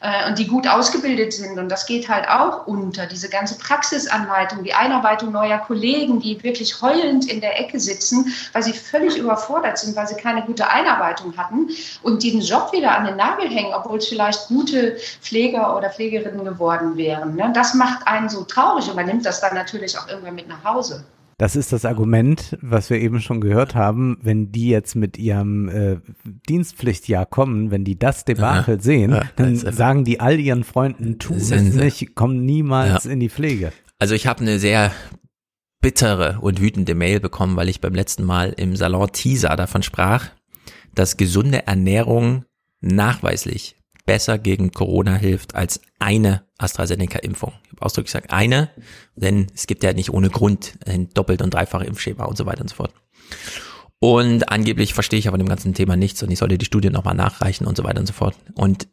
äh, 0.00 0.28
und 0.28 0.38
die 0.38 0.46
gut 0.46 0.66
ausgebildet 0.66 1.32
sind. 1.32 1.58
Und 1.58 1.68
das 1.68 1.86
geht 1.86 2.08
halt 2.08 2.28
auch 2.28 2.66
unter. 2.66 3.06
Diese 3.06 3.28
ganze 3.28 3.58
Praxisanleitung, 3.58 4.62
die 4.64 4.74
Einarbeitung 4.74 5.32
neuer 5.32 5.58
Kollegen, 5.58 6.20
die 6.20 6.42
wirklich 6.42 6.80
heulend 6.82 7.30
in 7.30 7.40
der 7.40 7.58
Ecke 7.60 7.80
sitzen, 7.80 8.32
weil 8.52 8.62
sie 8.62 8.72
völlig 8.72 9.16
überfordert 9.16 9.78
sind, 9.78 9.96
weil 9.96 10.06
sie 10.06 10.16
keine 10.16 10.42
gute 10.42 10.68
Einarbeitung 10.68 11.36
hatten 11.36 11.68
und 12.02 12.22
den 12.22 12.40
Job 12.40 12.72
wieder 12.72 12.96
an 12.96 13.06
den 13.06 13.16
Nagel 13.16 13.48
hängen, 13.48 13.72
obwohl 13.74 13.98
es 13.98 14.08
vielleicht 14.08 14.48
gute 14.48 14.96
Pfleger 15.20 15.76
oder 15.76 15.90
Pflegerinnen 15.90 16.44
geworden 16.44 16.96
wären. 16.96 17.34
Ne? 17.34 17.50
Das 17.54 17.74
macht 17.74 18.06
einen 18.06 18.28
so 18.28 18.44
traurig 18.44 18.88
und 18.88 18.96
man 18.96 19.06
nimmt 19.06 19.26
das 19.26 19.40
dann 19.40 19.54
natürlich 19.54 19.98
auch 19.98 20.08
irgendwann 20.08 20.34
mit 20.34 20.48
nach 20.48 20.64
Hause. 20.64 21.04
Das 21.38 21.54
ist 21.54 21.72
das 21.72 21.84
Argument, 21.84 22.58
was 22.60 22.90
wir 22.90 22.98
eben 22.98 23.20
schon 23.20 23.40
gehört 23.40 23.76
haben. 23.76 24.18
Wenn 24.20 24.50
die 24.50 24.68
jetzt 24.68 24.96
mit 24.96 25.18
ihrem 25.18 25.68
äh, 25.68 25.96
Dienstpflichtjahr 26.48 27.26
kommen, 27.26 27.70
wenn 27.70 27.84
die 27.84 27.96
das 27.96 28.24
Debakel 28.24 28.74
ja, 28.74 28.82
sehen, 28.82 29.12
ja, 29.12 29.22
dann 29.36 29.54
sagen 29.54 30.04
die 30.04 30.18
all 30.18 30.40
ihren 30.40 30.64
Freunden, 30.64 31.20
tu 31.20 31.34
es 31.34 31.50
nicht, 31.50 32.16
komm 32.16 32.44
niemals 32.44 33.04
ja. 33.04 33.10
in 33.12 33.20
die 33.20 33.28
Pflege. 33.28 33.72
Also 34.00 34.16
ich 34.16 34.26
habe 34.26 34.40
eine 34.40 34.58
sehr 34.58 34.90
bittere 35.80 36.38
und 36.40 36.60
wütende 36.60 36.96
Mail 36.96 37.20
bekommen, 37.20 37.56
weil 37.56 37.68
ich 37.68 37.80
beim 37.80 37.94
letzten 37.94 38.24
Mal 38.24 38.52
im 38.56 38.74
Salon 38.74 39.12
Teaser 39.12 39.54
davon 39.54 39.84
sprach, 39.84 40.26
dass 40.96 41.16
gesunde 41.16 41.68
Ernährung 41.68 42.46
nachweislich 42.80 43.77
besser 44.08 44.38
gegen 44.38 44.72
Corona 44.72 45.16
hilft 45.16 45.54
als 45.54 45.82
eine 45.98 46.42
AstraZeneca-Impfung. 46.56 47.52
Ich 47.64 47.72
habe 47.72 47.82
ausdrücklich 47.82 48.14
gesagt 48.14 48.32
eine, 48.32 48.70
denn 49.16 49.48
es 49.54 49.66
gibt 49.66 49.82
ja 49.82 49.92
nicht 49.92 50.14
ohne 50.14 50.30
Grund 50.30 50.78
ein 50.86 51.10
doppelt 51.10 51.42
und 51.42 51.52
dreifache 51.52 51.84
Impfschema 51.84 52.24
und 52.24 52.38
so 52.38 52.46
weiter 52.46 52.62
und 52.62 52.68
so 52.70 52.76
fort. 52.76 52.94
Und 54.00 54.50
angeblich 54.50 54.94
verstehe 54.94 55.18
ich 55.18 55.28
aber 55.28 55.36
dem 55.36 55.48
ganzen 55.48 55.74
Thema 55.74 55.94
nichts 55.94 56.22
und 56.22 56.30
ich 56.30 56.38
sollte 56.38 56.56
die 56.56 56.64
Studie 56.64 56.88
nochmal 56.88 57.16
nachreichen 57.16 57.66
und 57.66 57.76
so 57.76 57.84
weiter 57.84 58.00
und 58.00 58.06
so 58.06 58.14
fort. 58.14 58.34
Und 58.54 58.88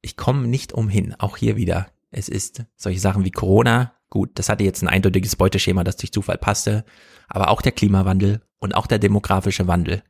ich 0.00 0.16
komme 0.16 0.48
nicht 0.48 0.72
umhin, 0.72 1.14
auch 1.18 1.36
hier 1.36 1.56
wieder. 1.56 1.88
Es 2.10 2.30
ist 2.30 2.64
solche 2.74 3.00
Sachen 3.00 3.26
wie 3.26 3.30
Corona, 3.30 3.92
gut, 4.08 4.30
das 4.36 4.48
hatte 4.48 4.64
jetzt 4.64 4.80
ein 4.80 4.88
eindeutiges 4.88 5.36
Beuteschema, 5.36 5.84
das 5.84 5.98
durch 5.98 6.10
Zufall 6.10 6.38
passte, 6.38 6.86
aber 7.28 7.50
auch 7.50 7.60
der 7.60 7.72
Klimawandel 7.72 8.40
und 8.60 8.74
auch 8.74 8.86
der 8.86 8.98
demografische 8.98 9.66
Wandel. 9.66 10.02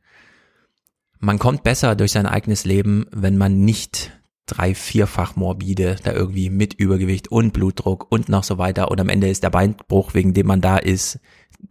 Man 1.19 1.39
kommt 1.39 1.63
besser 1.63 1.97
durch 1.97 2.13
sein 2.13 2.25
eigenes 2.25 2.63
Leben, 2.63 3.05
wenn 3.11 3.37
man 3.37 3.65
nicht 3.65 4.13
drei, 4.49 4.75
vierfach 4.75 5.35
morbide, 5.35 5.97
da 6.03 6.11
irgendwie 6.11 6.49
mit 6.49 6.73
Übergewicht 6.73 7.29
und 7.29 7.53
Blutdruck 7.53 8.11
und 8.11 8.29
noch 8.29 8.43
so 8.43 8.57
weiter. 8.57 8.91
Und 8.91 8.99
am 8.99 9.09
Ende 9.09 9.29
ist 9.29 9.43
der 9.43 9.49
Beinbruch, 9.49 10.13
wegen 10.13 10.33
dem 10.33 10.47
man 10.47 10.61
da 10.61 10.77
ist, 10.77 11.19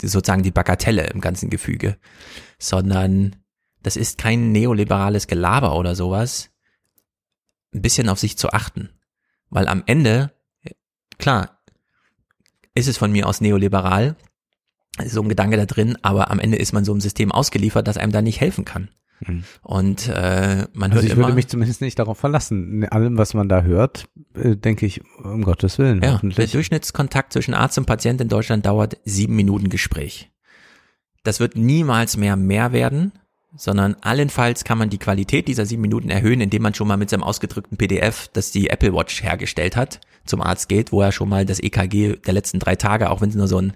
sozusagen 0.00 0.42
die 0.42 0.50
Bagatelle 0.50 1.06
im 1.08 1.20
ganzen 1.20 1.50
Gefüge. 1.50 1.96
Sondern 2.58 3.36
das 3.82 3.96
ist 3.96 4.18
kein 4.18 4.52
neoliberales 4.52 5.26
Gelaber 5.26 5.76
oder 5.76 5.94
sowas. 5.94 6.50
Ein 7.74 7.82
bisschen 7.82 8.08
auf 8.08 8.18
sich 8.18 8.38
zu 8.38 8.50
achten. 8.50 8.90
Weil 9.50 9.68
am 9.68 9.82
Ende, 9.86 10.32
klar, 11.18 11.62
ist 12.74 12.88
es 12.88 12.98
von 12.98 13.12
mir 13.12 13.26
aus 13.26 13.40
neoliberal, 13.40 14.16
so 15.06 15.22
ein 15.22 15.28
Gedanke 15.28 15.56
da 15.56 15.66
drin, 15.66 15.96
aber 16.02 16.30
am 16.30 16.40
Ende 16.40 16.56
ist 16.56 16.72
man 16.72 16.84
so 16.84 16.92
einem 16.92 17.00
System 17.00 17.32
ausgeliefert, 17.32 17.86
das 17.86 17.98
einem 17.98 18.12
da 18.12 18.22
nicht 18.22 18.40
helfen 18.40 18.64
kann. 18.64 18.90
Mhm. 19.26 19.44
Und 19.62 20.08
äh, 20.08 20.66
man 20.72 20.90
also 20.90 20.94
hört 20.94 21.04
ich 21.04 21.12
immer, 21.12 21.24
würde 21.24 21.34
mich 21.34 21.48
zumindest 21.48 21.80
nicht 21.80 21.98
darauf 21.98 22.18
verlassen. 22.18 22.82
In 22.82 22.88
allem, 22.88 23.18
was 23.18 23.34
man 23.34 23.48
da 23.48 23.62
hört, 23.62 24.08
äh, 24.34 24.56
denke 24.56 24.86
ich, 24.86 25.02
um 25.22 25.42
Gottes 25.42 25.78
Willen. 25.78 26.02
Ja, 26.02 26.20
der 26.22 26.46
Durchschnittskontakt 26.46 27.32
zwischen 27.32 27.54
Arzt 27.54 27.78
und 27.78 27.86
Patient 27.86 28.20
in 28.20 28.28
Deutschland 28.28 28.66
dauert 28.66 28.98
sieben 29.04 29.36
Minuten 29.36 29.68
Gespräch. 29.68 30.30
Das 31.24 31.40
wird 31.40 31.56
niemals 31.56 32.16
mehr 32.16 32.36
mehr 32.36 32.72
werden, 32.72 33.12
sondern 33.56 33.96
allenfalls 34.00 34.64
kann 34.64 34.78
man 34.78 34.90
die 34.90 34.98
Qualität 34.98 35.48
dieser 35.48 35.66
sieben 35.66 35.82
Minuten 35.82 36.10
erhöhen, 36.10 36.40
indem 36.40 36.62
man 36.62 36.74
schon 36.74 36.88
mal 36.88 36.96
mit 36.96 37.10
seinem 37.10 37.22
ausgedrückten 37.22 37.76
PDF, 37.76 38.28
das 38.32 38.50
die 38.50 38.70
Apple 38.70 38.94
Watch 38.94 39.22
hergestellt 39.22 39.76
hat, 39.76 40.00
zum 40.24 40.42
Arzt 40.42 40.68
geht, 40.68 40.92
wo 40.92 41.02
er 41.02 41.12
schon 41.12 41.28
mal 41.28 41.44
das 41.44 41.60
EKG 41.60 42.16
der 42.16 42.34
letzten 42.34 42.58
drei 42.60 42.76
Tage, 42.76 43.10
auch 43.10 43.20
wenn 43.20 43.30
es 43.30 43.34
nur 43.34 43.48
so 43.48 43.58
ein 43.58 43.72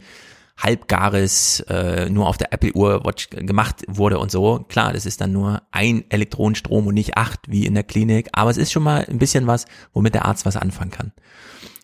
halbgares 0.56 1.60
äh, 1.68 2.08
nur 2.08 2.28
auf 2.28 2.38
der 2.38 2.52
Apple 2.52 2.72
Uhr 2.74 3.04
Watch 3.04 3.30
gemacht 3.30 3.84
wurde 3.88 4.18
und 4.18 4.30
so. 4.30 4.64
Klar, 4.68 4.92
das 4.92 5.06
ist 5.06 5.20
dann 5.20 5.32
nur 5.32 5.62
ein 5.70 6.04
Elektronenstrom 6.10 6.86
und 6.86 6.94
nicht 6.94 7.16
acht 7.16 7.40
wie 7.48 7.66
in 7.66 7.74
der 7.74 7.84
Klinik, 7.84 8.28
aber 8.32 8.50
es 8.50 8.56
ist 8.56 8.72
schon 8.72 8.82
mal 8.82 9.04
ein 9.08 9.18
bisschen 9.18 9.46
was, 9.46 9.66
womit 9.92 10.14
der 10.14 10.24
Arzt 10.24 10.46
was 10.46 10.56
anfangen 10.56 10.90
kann. 10.90 11.12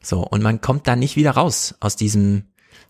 So, 0.02 0.20
und 0.20 0.42
man 0.42 0.60
kommt 0.60 0.86
da 0.86 0.96
nicht 0.96 1.16
wieder 1.16 1.32
raus 1.32 1.74
aus 1.80 1.96
diesem 1.96 2.44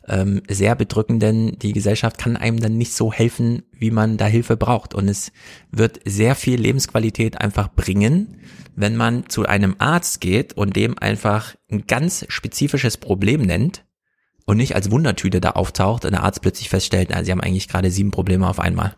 ähm, 0.07 0.43
sehr 0.49 0.75
bedrückenden, 0.75 1.59
die 1.59 1.73
Gesellschaft 1.73 2.19
kann 2.19 2.37
einem 2.37 2.61
dann 2.61 2.77
nicht 2.77 2.95
so 2.95 3.13
helfen, 3.13 3.63
wie 3.73 3.91
man 3.91 4.17
da 4.17 4.27
Hilfe 4.27 4.57
braucht. 4.57 4.95
Und 4.95 5.09
es 5.09 5.33
wird 5.71 6.01
sehr 6.05 6.35
viel 6.35 6.61
Lebensqualität 6.61 7.41
einfach 7.41 7.69
bringen, 7.69 8.39
wenn 8.75 8.97
man 8.97 9.29
zu 9.29 9.47
einem 9.47 9.77
Arzt 9.79 10.21
geht 10.21 10.55
und 10.55 10.77
dem 10.77 10.99
einfach 10.99 11.55
ein 11.71 11.87
ganz 11.87 12.25
spezifisches 12.29 12.97
Problem 12.97 13.43
nennt 13.43 13.85
und 14.49 14.57
nicht 14.57 14.75
als 14.75 14.91
Wundertüte 14.91 15.43
da 15.43 15.51
auftaucht 15.51 16.07
und 16.07 16.13
der 16.13 16.23
Arzt 16.23 16.41
plötzlich 16.41 16.71
feststellt, 16.71 17.09
na, 17.11 17.23
sie 17.23 17.31
haben 17.31 17.43
eigentlich 17.43 17.69
gerade 17.69 17.91
sieben 17.91 18.11
Probleme 18.11 18.49
auf 18.49 18.59
einmal. 18.59 18.97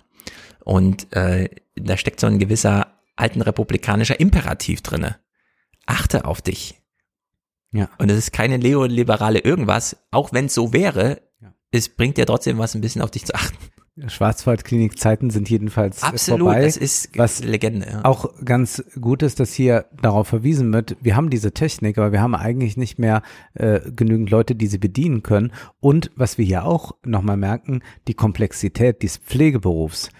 Und 0.60 1.12
äh, 1.12 1.48
da 1.74 1.96
steckt 1.96 2.20
so 2.20 2.28
ein 2.28 2.38
gewisser 2.38 2.86
alten 3.16 3.42
republikanischer 3.42 4.20
Imperativ 4.20 4.80
drinne. 4.80 5.16
Achte 5.86 6.24
auf 6.24 6.40
dich. 6.40 6.80
Ja. 7.72 7.90
Und 7.98 8.12
es 8.12 8.18
ist 8.18 8.32
keine 8.32 8.60
neoliberale 8.60 9.40
irgendwas, 9.40 9.96
auch 10.12 10.32
wenn 10.32 10.46
es 10.46 10.54
so 10.54 10.72
wäre, 10.72 11.20
ja. 11.40 11.52
es 11.72 11.88
bringt 11.88 12.16
dir 12.16 12.26
trotzdem 12.26 12.58
was, 12.58 12.76
ein 12.76 12.80
bisschen 12.80 13.02
auf 13.02 13.10
dich 13.10 13.26
zu 13.26 13.34
achten. 13.34 13.58
Schwarzwaldklinik-Zeiten 14.08 15.30
sind 15.30 15.50
jedenfalls 15.50 16.02
Absolut, 16.02 16.40
vorbei. 16.40 16.62
das 16.62 16.76
ist 16.76 17.16
was 17.16 17.42
Legende. 17.42 17.86
Ja. 17.90 18.04
Auch 18.04 18.32
ganz 18.44 18.82
gut 19.00 19.22
ist, 19.22 19.40
dass 19.40 19.52
hier 19.52 19.86
darauf 20.00 20.28
verwiesen 20.28 20.72
wird, 20.72 20.96
wir 21.00 21.16
haben 21.16 21.30
diese 21.30 21.52
Technik, 21.52 21.98
aber 21.98 22.12
wir 22.12 22.20
haben 22.20 22.34
eigentlich 22.34 22.76
nicht 22.76 22.98
mehr 22.98 23.22
äh, 23.54 23.80
genügend 23.90 24.30
Leute, 24.30 24.54
die 24.54 24.66
sie 24.66 24.78
bedienen 24.78 25.22
können. 25.22 25.52
Und 25.80 26.10
was 26.16 26.38
wir 26.38 26.44
hier 26.44 26.64
auch 26.64 26.92
nochmal 27.04 27.36
merken, 27.36 27.82
die 28.08 28.14
Komplexität 28.14 29.02
des 29.02 29.16
Pflegeberufs 29.16 30.10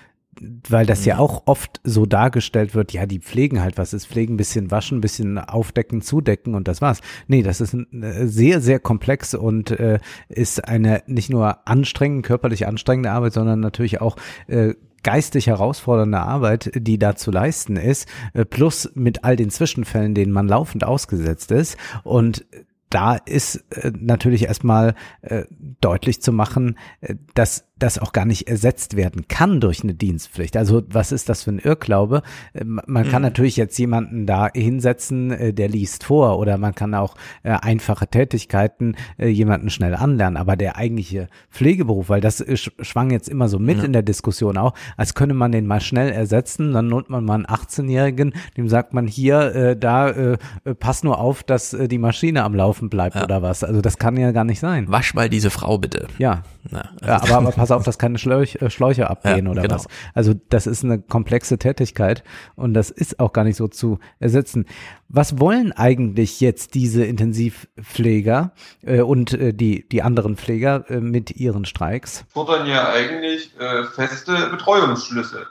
weil 0.68 0.86
das 0.86 1.04
ja 1.04 1.16
mhm. 1.16 1.20
auch 1.20 1.42
oft 1.46 1.80
so 1.84 2.06
dargestellt 2.06 2.74
wird, 2.74 2.92
ja, 2.92 3.06
die 3.06 3.20
pflegen 3.20 3.60
halt 3.60 3.78
was 3.78 3.92
ist, 3.92 4.06
pflegen 4.06 4.34
ein 4.34 4.36
bisschen 4.36 4.70
waschen, 4.70 4.98
ein 4.98 5.00
bisschen 5.00 5.38
aufdecken, 5.38 6.02
zudecken 6.02 6.54
und 6.54 6.68
das 6.68 6.80
war's. 6.80 7.00
Nee, 7.26 7.42
das 7.42 7.60
ist 7.60 7.74
äh, 7.74 8.26
sehr, 8.26 8.60
sehr 8.60 8.80
komplex 8.80 9.34
und 9.34 9.70
äh, 9.70 9.98
ist 10.28 10.66
eine 10.66 11.02
nicht 11.06 11.30
nur 11.30 11.66
anstrengend, 11.68 12.24
körperlich 12.24 12.66
anstrengende 12.66 13.10
Arbeit, 13.10 13.32
sondern 13.32 13.60
natürlich 13.60 14.00
auch 14.00 14.16
äh, 14.46 14.74
geistig 15.02 15.46
herausfordernde 15.46 16.20
Arbeit, 16.20 16.70
die 16.74 16.98
da 16.98 17.16
zu 17.16 17.30
leisten 17.30 17.76
ist, 17.76 18.08
äh, 18.34 18.44
plus 18.44 18.90
mit 18.94 19.24
all 19.24 19.36
den 19.36 19.50
Zwischenfällen, 19.50 20.14
denen 20.14 20.32
man 20.32 20.48
laufend 20.48 20.84
ausgesetzt 20.84 21.52
ist. 21.52 21.76
Und 22.04 22.44
da 22.90 23.14
ist 23.14 23.64
äh, 23.70 23.92
natürlich 23.98 24.44
erstmal 24.44 24.94
äh, 25.22 25.44
deutlich 25.80 26.20
zu 26.20 26.32
machen, 26.32 26.76
äh, 27.00 27.14
dass 27.34 27.66
das 27.82 27.98
auch 27.98 28.12
gar 28.12 28.24
nicht 28.24 28.48
ersetzt 28.48 28.96
werden 28.96 29.26
kann 29.28 29.60
durch 29.60 29.82
eine 29.82 29.94
Dienstpflicht. 29.94 30.56
Also 30.56 30.82
was 30.88 31.12
ist 31.12 31.28
das 31.28 31.42
für 31.44 31.50
ein 31.50 31.58
Irrglaube? 31.58 32.22
Äh, 32.52 32.64
man 32.64 33.04
kann 33.08 33.22
mhm. 33.22 33.28
natürlich 33.28 33.56
jetzt 33.56 33.78
jemanden 33.78 34.26
da 34.26 34.48
hinsetzen, 34.54 35.30
äh, 35.32 35.52
der 35.52 35.68
liest 35.68 36.04
vor 36.04 36.38
oder 36.38 36.58
man 36.58 36.74
kann 36.74 36.94
auch 36.94 37.16
äh, 37.42 37.50
einfache 37.50 38.06
Tätigkeiten 38.06 38.96
jemanden 39.18 39.70
schnell 39.70 39.94
anlernen. 39.94 40.36
Aber 40.36 40.56
der 40.56 40.76
eigentliche 40.76 41.28
Pflegeberuf, 41.50 42.08
weil 42.08 42.20
das 42.20 42.44
schwang 42.56 43.10
jetzt 43.10 43.28
immer 43.28 43.48
so 43.48 43.58
mit 43.58 43.78
ja. 43.78 43.84
in 43.84 43.92
der 43.92 44.02
Diskussion 44.02 44.56
auch, 44.56 44.74
als 44.96 45.14
könne 45.14 45.34
man 45.34 45.52
den 45.52 45.66
mal 45.66 45.80
schnell 45.80 46.10
ersetzen. 46.10 46.72
Dann 46.72 46.88
nimmt 46.88 47.10
man 47.10 47.24
mal 47.24 47.34
einen 47.34 47.46
18-Jährigen, 47.46 48.32
dem 48.56 48.68
sagt 48.68 48.94
man 48.94 49.06
hier, 49.06 49.74
da, 49.74 50.36
pass 50.78 51.02
nur 51.02 51.18
auf, 51.18 51.42
dass 51.42 51.70
die 51.70 51.98
Maschine 51.98 52.44
am 52.44 52.54
Laufen 52.54 52.90
bleibt 52.90 53.16
Ja. 53.16 53.24
oder 53.24 53.42
was. 53.42 53.64
Also 53.64 53.80
das 53.80 53.98
kann 53.98 54.16
ja 54.16 54.32
gar 54.32 54.44
nicht 54.44 54.60
sein. 54.60 54.90
Wasch 54.90 55.14
mal 55.14 55.28
diese 55.28 55.50
Frau 55.50 55.78
bitte. 55.78 56.06
Ja. 56.18 56.42
Na, 56.70 56.90
ja 57.04 57.22
aber, 57.22 57.36
aber 57.36 57.52
pass 57.52 57.69
auf, 57.70 57.84
dass 57.84 57.98
keine 57.98 58.18
Schläuch, 58.18 58.56
äh, 58.56 58.70
Schläuche 58.70 59.08
abgehen 59.08 59.46
Ja, 59.46 59.52
oder 59.52 59.62
genau. 59.62 59.74
was. 59.76 59.86
Also 60.14 60.34
das 60.48 60.66
ist 60.66 60.84
eine 60.84 61.00
komplexe 61.00 61.58
Tätigkeit 61.58 62.24
und 62.56 62.74
das 62.74 62.90
ist 62.90 63.20
auch 63.20 63.32
gar 63.32 63.44
nicht 63.44 63.56
so 63.56 63.68
zu 63.68 63.98
ersetzen. 64.18 64.66
Was 65.08 65.38
wollen 65.38 65.72
eigentlich 65.72 66.40
jetzt 66.40 66.74
diese 66.74 67.04
Intensivpfleger 67.04 68.52
äh, 68.82 69.00
und 69.00 69.32
äh, 69.32 69.52
die, 69.52 69.88
die 69.88 70.02
anderen 70.02 70.36
Pfleger 70.36 70.84
äh, 70.88 71.00
mit 71.00 71.30
ihren 71.36 71.64
Streiks? 71.64 72.24
fordern 72.28 72.66
ja 72.66 72.90
eigentlich 72.90 73.58
äh, 73.58 73.84
feste 73.84 74.48
Betreuungsschlüsse. 74.50 75.46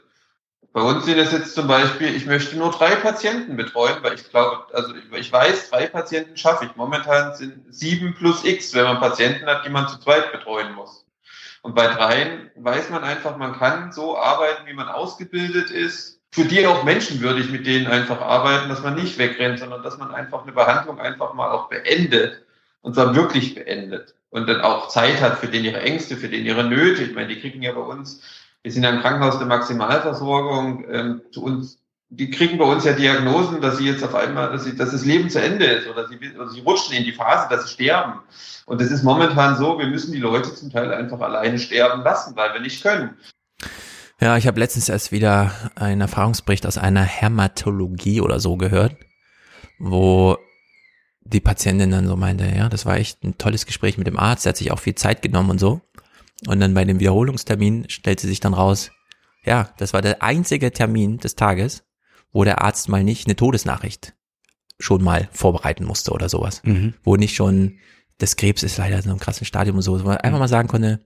Bei 0.71 0.81
uns 0.81 1.05
sind 1.05 1.17
es 1.17 1.31
jetzt 1.31 1.55
zum 1.55 1.67
Beispiel, 1.67 2.15
ich 2.15 2.25
möchte 2.27 2.55
nur 2.55 2.71
drei 2.71 2.95
Patienten 2.95 3.57
betreuen, 3.57 3.97
weil 4.01 4.13
ich 4.13 4.29
glaube, 4.29 4.67
also 4.73 4.93
ich 5.17 5.31
weiß, 5.31 5.71
drei 5.71 5.87
Patienten 5.87 6.37
schaffe 6.37 6.65
ich. 6.65 6.75
Momentan 6.75 7.35
sind 7.35 7.73
sieben 7.73 8.13
plus 8.13 8.43
X, 8.43 8.73
wenn 8.75 8.83
man 8.83 8.99
Patienten 8.99 9.47
hat, 9.47 9.65
die 9.65 9.71
man 9.71 9.87
zu 9.87 9.99
zweit 9.99 10.31
betreuen 10.31 10.73
muss. 10.75 10.98
Und 11.61 11.75
bei 11.75 11.87
dreien 11.87 12.49
weiß 12.55 12.89
man 12.89 13.03
einfach, 13.03 13.37
man 13.37 13.53
kann 13.53 13.91
so 13.91 14.17
arbeiten, 14.17 14.65
wie 14.65 14.73
man 14.73 14.87
ausgebildet 14.87 15.71
ist, 15.71 16.19
für 16.31 16.45
die 16.45 16.65
auch 16.65 16.83
menschenwürdig 16.83 17.49
mit 17.49 17.65
denen 17.65 17.87
einfach 17.87 18.21
arbeiten, 18.21 18.69
dass 18.69 18.83
man 18.83 18.95
nicht 18.95 19.17
wegrennt, 19.17 19.59
sondern 19.59 19.83
dass 19.83 19.97
man 19.97 20.13
einfach 20.13 20.43
eine 20.43 20.51
Behandlung 20.51 20.99
einfach 20.99 21.33
mal 21.33 21.49
auch 21.49 21.69
beendet. 21.69 22.43
Und 22.81 22.95
zwar 22.95 23.15
wirklich 23.15 23.55
beendet. 23.55 24.15
Und 24.29 24.47
dann 24.47 24.61
auch 24.61 24.89
Zeit 24.89 25.21
hat 25.21 25.39
für 25.39 25.47
den 25.47 25.65
ihre 25.65 25.81
Ängste, 25.81 26.15
für 26.15 26.29
den 26.29 26.45
ihre 26.45 26.63
Nöte. 26.63 27.03
Ich 27.03 27.15
meine, 27.15 27.27
die 27.27 27.39
kriegen 27.39 27.61
ja 27.61 27.73
bei 27.73 27.81
uns, 27.81 28.21
wir 28.61 28.71
sind 28.71 28.83
ja 28.83 28.89
im 28.91 29.01
Krankenhaus 29.01 29.37
der 29.37 29.47
Maximalversorgung, 29.47 30.85
ähm, 30.89 31.21
zu 31.31 31.43
uns, 31.43 31.79
die 32.09 32.31
kriegen 32.31 32.57
bei 32.57 32.65
uns 32.65 32.85
ja 32.85 32.93
Diagnosen, 32.93 33.61
dass 33.61 33.77
sie 33.77 33.85
jetzt 33.85 34.03
auf 34.03 34.15
einmal, 34.15 34.51
dass, 34.51 34.63
sie, 34.63 34.75
dass 34.75 34.91
das 34.91 35.05
Leben 35.05 35.29
zu 35.29 35.41
Ende 35.41 35.65
ist 35.65 35.87
oder 35.87 36.07
sie, 36.07 36.17
oder 36.35 36.49
sie 36.49 36.61
rutschen 36.61 36.95
in 36.95 37.03
die 37.03 37.11
Phase, 37.11 37.47
dass 37.49 37.63
sie 37.63 37.73
sterben. 37.73 38.19
Und 38.65 38.81
es 38.81 38.89
ist 38.89 39.03
momentan 39.03 39.55
so, 39.57 39.77
wir 39.77 39.87
müssen 39.87 40.11
die 40.11 40.19
Leute 40.19 40.53
zum 40.53 40.71
Teil 40.71 40.91
einfach 40.91 41.19
alleine 41.19 41.59
sterben 41.59 42.01
lassen, 42.03 42.35
weil 42.35 42.53
wir 42.53 42.61
nicht 42.61 42.81
können. 42.81 43.15
Ja, 44.19 44.37
ich 44.37 44.47
habe 44.47 44.59
letztens 44.59 44.89
erst 44.89 45.11
wieder 45.11 45.51
einen 45.75 46.01
Erfahrungsbericht 46.01 46.65
aus 46.65 46.77
einer 46.77 47.03
Hämatologie 47.03 48.21
oder 48.21 48.39
so 48.39 48.57
gehört, 48.57 48.95
wo 49.77 50.37
die 51.21 51.39
Patientin 51.39 51.91
dann 51.91 52.07
so 52.07 52.15
meinte, 52.15 52.45
ja, 52.45 52.69
das 52.69 52.85
war 52.85 52.97
echt 52.97 53.23
ein 53.23 53.37
tolles 53.37 53.67
Gespräch 53.67 53.97
mit 53.97 54.07
dem 54.07 54.17
Arzt, 54.17 54.45
der 54.45 54.51
hat 54.51 54.57
sich 54.57 54.71
auch 54.71 54.79
viel 54.79 54.95
Zeit 54.95 55.21
genommen 55.21 55.51
und 55.51 55.59
so. 55.59 55.81
Und 56.47 56.59
dann 56.59 56.73
bei 56.73 56.85
dem 56.85 56.99
Wiederholungstermin 56.99 57.89
stellte 57.89 58.25
sich 58.25 58.39
dann 58.39 58.53
raus, 58.53 58.91
ja, 59.45 59.69
das 59.77 59.93
war 59.93 60.01
der 60.01 60.23
einzige 60.23 60.71
Termin 60.71 61.17
des 61.19 61.35
Tages, 61.35 61.83
wo 62.31 62.43
der 62.43 62.61
Arzt 62.61 62.89
mal 62.89 63.03
nicht 63.03 63.27
eine 63.27 63.35
Todesnachricht 63.35 64.13
schon 64.79 65.03
mal 65.03 65.27
vorbereiten 65.31 65.83
musste 65.83 66.11
oder 66.11 66.29
sowas. 66.29 66.61
Mhm. 66.63 66.93
Wo 67.03 67.15
nicht 67.15 67.35
schon, 67.35 67.79
das 68.17 68.35
Krebs 68.35 68.63
ist 68.63 68.77
leider 68.77 68.97
in 68.97 69.01
so 69.03 69.09
einem 69.09 69.19
krassen 69.19 69.45
Stadium 69.45 69.77
und 69.77 69.81
so, 69.81 69.99
wo 69.99 70.07
man 70.07 70.17
einfach 70.17 70.39
mal 70.39 70.47
sagen 70.47 70.67
konnte, 70.67 71.05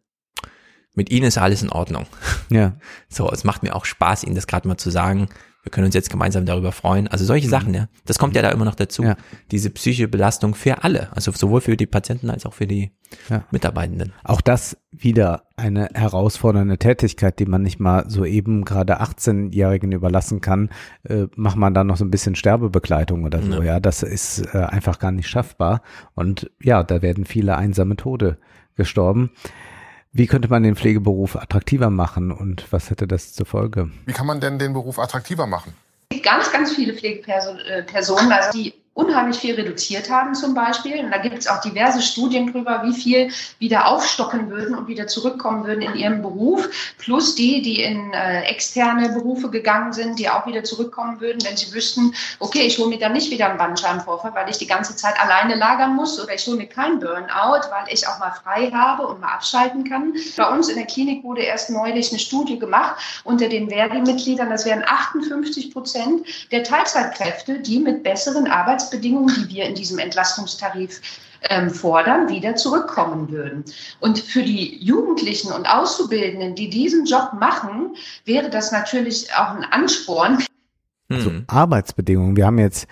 mit 0.95 1.09
Ihnen 1.09 1.25
ist 1.25 1.37
alles 1.39 1.63
in 1.63 1.69
Ordnung. 1.69 2.05
Ja. 2.49 2.77
So, 3.09 3.29
es 3.31 3.43
macht 3.43 3.63
mir 3.63 3.75
auch 3.75 3.85
Spaß, 3.85 4.23
Ihnen 4.23 4.35
das 4.35 4.47
gerade 4.47 4.67
mal 4.67 4.77
zu 4.77 4.89
sagen. 4.89 5.29
Wir 5.63 5.71
können 5.71 5.85
uns 5.85 5.95
jetzt 5.95 6.09
gemeinsam 6.09 6.45
darüber 6.45 6.73
freuen. 6.73 7.07
Also 7.07 7.23
solche 7.23 7.47
Sachen, 7.47 7.73
ja. 7.73 7.87
Das 8.05 8.19
kommt 8.19 8.35
ja 8.35 8.41
da 8.41 8.51
immer 8.51 8.65
noch 8.65 8.75
dazu. 8.75 9.03
Diese 9.49 9.69
psychische 9.69 10.09
Belastung 10.09 10.55
für 10.55 10.83
alle. 10.83 11.07
Also 11.15 11.31
sowohl 11.31 11.61
für 11.61 11.77
die 11.77 11.85
Patienten 11.85 12.29
als 12.29 12.45
auch 12.45 12.53
für 12.53 12.67
die 12.67 12.91
Ja. 13.29 13.45
Mitarbeitenden. 13.51 14.11
Auch 14.25 14.41
das 14.41 14.75
wieder 14.91 15.43
eine 15.55 15.87
herausfordernde 15.93 16.77
Tätigkeit, 16.79 17.39
die 17.39 17.45
man 17.45 17.61
nicht 17.61 17.79
mal 17.79 18.03
so 18.09 18.25
eben 18.25 18.65
gerade 18.65 19.01
18-Jährigen 19.01 19.93
überlassen 19.93 20.41
kann. 20.41 20.69
Äh, 21.03 21.27
macht 21.37 21.55
man 21.55 21.73
dann 21.73 21.87
noch 21.87 21.95
so 21.97 22.03
ein 22.03 22.11
bisschen 22.11 22.35
Sterbebegleitung 22.35 23.23
oder 23.23 23.41
so, 23.41 23.61
ja. 23.63 23.79
Das 23.79 24.03
ist 24.03 24.39
äh, 24.53 24.57
einfach 24.57 24.99
gar 24.99 25.13
nicht 25.13 25.29
schaffbar. 25.29 25.81
Und 26.13 26.51
ja, 26.61 26.83
da 26.83 27.01
werden 27.01 27.23
viele 27.25 27.55
einsame 27.55 27.95
Tode 27.95 28.37
gestorben. 28.75 29.31
Wie 30.15 30.27
könnte 30.27 30.47
man 30.47 30.61
den 30.61 30.75
Pflegeberuf 30.75 31.35
attraktiver 31.35 31.89
machen 31.89 32.31
und 32.31 32.71
was 32.71 32.91
hätte 32.91 33.07
das 33.07 33.33
zur 33.33 33.47
Folge? 33.47 33.89
Wie 34.05 34.13
kann 34.13 34.27
man 34.27 34.39
denn 34.39 34.59
den 34.59 34.73
Beruf 34.73 34.99
attraktiver 34.99 35.47
machen? 35.47 35.73
Es 36.09 36.17
gibt 36.17 36.25
ganz, 36.25 36.51
ganz 36.51 36.75
viele 36.75 36.93
Pflegepersonen, 36.93 38.31
also 38.31 38.51
die 38.55 38.75
unheimlich 38.93 39.37
viel 39.37 39.55
reduziert 39.55 40.09
haben 40.09 40.35
zum 40.35 40.53
Beispiel. 40.53 41.03
Und 41.03 41.11
da 41.11 41.17
gibt 41.17 41.39
es 41.39 41.47
auch 41.47 41.61
diverse 41.61 42.01
Studien 42.01 42.51
drüber, 42.51 42.83
wie 42.85 42.93
viel 42.93 43.31
wieder 43.57 43.87
aufstocken 43.87 44.49
würden 44.49 44.75
und 44.75 44.87
wieder 44.87 45.07
zurückkommen 45.07 45.65
würden 45.65 45.81
in 45.81 45.95
ihrem 45.95 46.21
Beruf. 46.21 46.69
Plus 46.99 47.33
die, 47.35 47.61
die 47.61 47.81
in 47.81 48.13
äh, 48.13 48.43
externe 48.43 49.09
Berufe 49.09 49.49
gegangen 49.49 49.93
sind, 49.93 50.19
die 50.19 50.29
auch 50.29 50.45
wieder 50.45 50.63
zurückkommen 50.63 51.19
würden, 51.19 51.43
wenn 51.43 51.57
sie 51.57 51.73
wüssten, 51.73 52.13
okay, 52.39 52.61
ich 52.61 52.77
hole 52.77 52.89
mir 52.89 52.99
dann 52.99 53.13
nicht 53.13 53.31
wieder 53.31 53.49
einen 53.49 53.57
Bandscheibenvorfall, 53.57 54.33
weil 54.35 54.49
ich 54.49 54.59
die 54.59 54.67
ganze 54.67 54.95
Zeit 54.95 55.19
alleine 55.19 55.55
lagern 55.55 55.95
muss 55.95 56.21
oder 56.21 56.35
ich 56.35 56.45
hole 56.45 56.57
mir 56.57 56.67
keinen 56.67 56.99
Burnout, 56.99 57.69
weil 57.71 57.91
ich 57.91 58.07
auch 58.07 58.19
mal 58.19 58.31
frei 58.31 58.69
habe 58.71 59.07
und 59.07 59.21
mal 59.21 59.33
abschalten 59.33 59.89
kann. 59.89 60.13
Bei 60.37 60.49
uns 60.49 60.69
in 60.69 60.75
der 60.75 60.85
Klinik 60.85 61.23
wurde 61.23 61.41
erst 61.41 61.71
neulich 61.71 62.11
eine 62.11 62.19
Studie 62.19 62.59
gemacht 62.59 63.23
unter 63.23 63.49
den 63.49 63.69
Verdi-Mitgliedern. 63.69 64.51
Das 64.51 64.65
wären 64.65 64.83
58 64.85 65.73
Prozent 65.73 66.27
der 66.51 66.63
Teilzeitkräfte, 66.63 67.59
die 67.59 67.79
mit 67.79 68.03
besseren 68.03 68.47
Arbeitsbedingungen, 68.83 69.47
die 69.49 69.55
wir 69.55 69.65
in 69.65 69.75
diesem 69.75 69.99
Entlastungstarif 69.99 71.01
ähm, 71.49 71.69
fordern, 71.69 72.29
wieder 72.29 72.55
zurückkommen 72.55 73.29
würden. 73.29 73.63
Und 73.99 74.19
für 74.19 74.43
die 74.43 74.83
Jugendlichen 74.83 75.51
und 75.51 75.65
Auszubildenden, 75.65 76.55
die 76.55 76.69
diesen 76.69 77.05
Job 77.05 77.31
machen, 77.39 77.95
wäre 78.25 78.49
das 78.49 78.71
natürlich 78.71 79.33
auch 79.33 79.55
ein 79.55 79.63
Ansporn. 79.63 80.43
Also 81.09 81.31
Arbeitsbedingungen. 81.47 82.35
Wir 82.35 82.45
haben 82.45 82.59
jetzt 82.59 82.87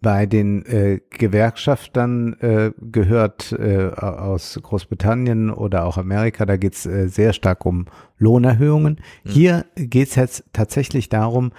bei 0.00 0.26
den 0.26 0.64
äh, 0.66 1.00
Gewerkschaftern 1.10 2.34
äh, 2.34 2.70
gehört 2.80 3.50
äh, 3.50 3.88
aus 3.88 4.58
Großbritannien 4.62 5.50
oder 5.50 5.84
auch 5.84 5.98
Amerika, 5.98 6.46
da 6.46 6.56
geht's 6.56 6.86
äh, 6.86 7.08
sehr 7.08 7.32
stark 7.32 7.66
um 7.66 7.86
Lohnerhöhungen. 8.16 9.00
Hier 9.24 9.66
geht's 9.74 10.14
jetzt 10.14 10.44
tatsächlich 10.52 11.08
darum, 11.08 11.50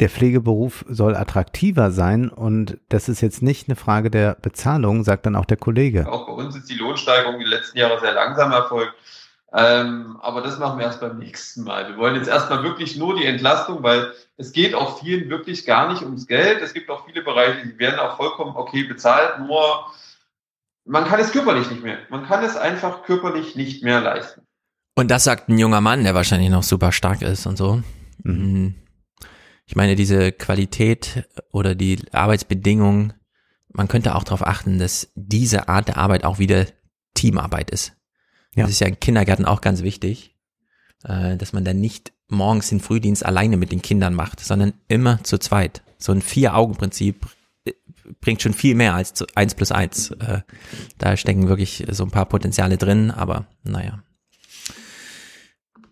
der 0.00 0.10
Pflegeberuf 0.10 0.84
soll 0.88 1.16
attraktiver 1.16 1.90
sein 1.90 2.28
und 2.28 2.78
das 2.90 3.08
ist 3.08 3.22
jetzt 3.22 3.42
nicht 3.42 3.68
eine 3.68 3.76
Frage 3.76 4.10
der 4.10 4.34
Bezahlung, 4.34 5.04
sagt 5.04 5.24
dann 5.24 5.36
auch 5.36 5.46
der 5.46 5.56
Kollege. 5.56 6.10
Auch 6.10 6.26
bei 6.26 6.32
uns 6.32 6.54
ist 6.54 6.68
die 6.68 6.74
Lohnsteigerung 6.74 7.38
die 7.38 7.46
letzten 7.46 7.78
Jahre 7.78 7.98
sehr 8.00 8.12
langsam 8.12 8.52
erfolgt. 8.52 8.92
Ähm, 9.54 10.18
aber 10.20 10.42
das 10.42 10.58
machen 10.58 10.78
wir 10.78 10.84
erst 10.84 11.00
beim 11.00 11.18
nächsten 11.18 11.64
Mal. 11.64 11.88
Wir 11.88 11.96
wollen 11.96 12.16
jetzt 12.16 12.28
erstmal 12.28 12.62
wirklich 12.62 12.96
nur 12.96 13.16
die 13.16 13.24
Entlastung, 13.24 13.82
weil 13.82 14.12
es 14.36 14.52
geht 14.52 14.74
auch 14.74 15.00
vielen 15.00 15.30
wirklich 15.30 15.64
gar 15.64 15.90
nicht 15.90 16.02
ums 16.02 16.26
Geld. 16.26 16.60
Es 16.60 16.74
gibt 16.74 16.90
auch 16.90 17.06
viele 17.06 17.22
Bereiche, 17.22 17.66
die 17.66 17.78
werden 17.78 17.98
auch 17.98 18.18
vollkommen 18.18 18.54
okay 18.54 18.82
bezahlt, 18.82 19.38
nur 19.38 19.86
man 20.84 21.04
kann 21.04 21.20
es 21.20 21.32
körperlich 21.32 21.70
nicht 21.70 21.82
mehr. 21.82 21.98
Man 22.10 22.26
kann 22.26 22.44
es 22.44 22.56
einfach 22.56 23.02
körperlich 23.02 23.56
nicht 23.56 23.82
mehr 23.82 24.00
leisten. 24.00 24.42
Und 24.94 25.10
das 25.10 25.24
sagt 25.24 25.48
ein 25.48 25.58
junger 25.58 25.80
Mann, 25.80 26.04
der 26.04 26.14
wahrscheinlich 26.14 26.50
noch 26.50 26.62
super 26.62 26.92
stark 26.92 27.22
ist 27.22 27.46
und 27.46 27.56
so. 27.56 27.82
Mhm. 28.22 28.74
Ich 29.66 29.74
meine, 29.76 29.96
diese 29.96 30.32
Qualität 30.32 31.28
oder 31.52 31.74
die 31.74 31.98
Arbeitsbedingungen, 32.12 33.12
man 33.68 33.88
könnte 33.88 34.14
auch 34.14 34.24
darauf 34.24 34.46
achten, 34.46 34.78
dass 34.78 35.10
diese 35.14 35.68
Art 35.68 35.88
der 35.88 35.98
Arbeit 35.98 36.24
auch 36.24 36.38
wieder 36.38 36.66
Teamarbeit 37.14 37.70
ist. 37.70 37.92
Ja. 38.54 38.62
Das 38.62 38.70
ist 38.70 38.80
ja 38.80 38.86
in 38.86 39.00
Kindergärten 39.00 39.44
auch 39.44 39.60
ganz 39.60 39.82
wichtig, 39.82 40.36
äh, 41.04 41.36
dass 41.36 41.52
man 41.52 41.64
dann 41.64 41.80
nicht 41.80 42.12
morgens 42.28 42.68
den 42.68 42.80
Frühdienst 42.80 43.24
alleine 43.26 43.56
mit 43.56 43.72
den 43.72 43.82
Kindern 43.82 44.14
macht, 44.14 44.40
sondern 44.40 44.72
immer 44.88 45.22
zu 45.24 45.38
zweit. 45.38 45.82
So 45.98 46.12
ein 46.12 46.22
Vier-Augen-Prinzip 46.22 47.26
äh, 47.64 47.72
bringt 48.20 48.42
schon 48.42 48.54
viel 48.54 48.74
mehr 48.74 48.94
als 48.94 49.14
zu 49.14 49.26
eins 49.34 49.54
plus 49.54 49.72
eins. 49.72 50.10
Äh, 50.12 50.42
Da 50.98 51.16
stecken 51.16 51.48
wirklich 51.48 51.84
so 51.90 52.04
ein 52.04 52.10
paar 52.10 52.26
Potenziale 52.26 52.78
drin, 52.78 53.10
aber 53.10 53.46
naja. 53.62 54.02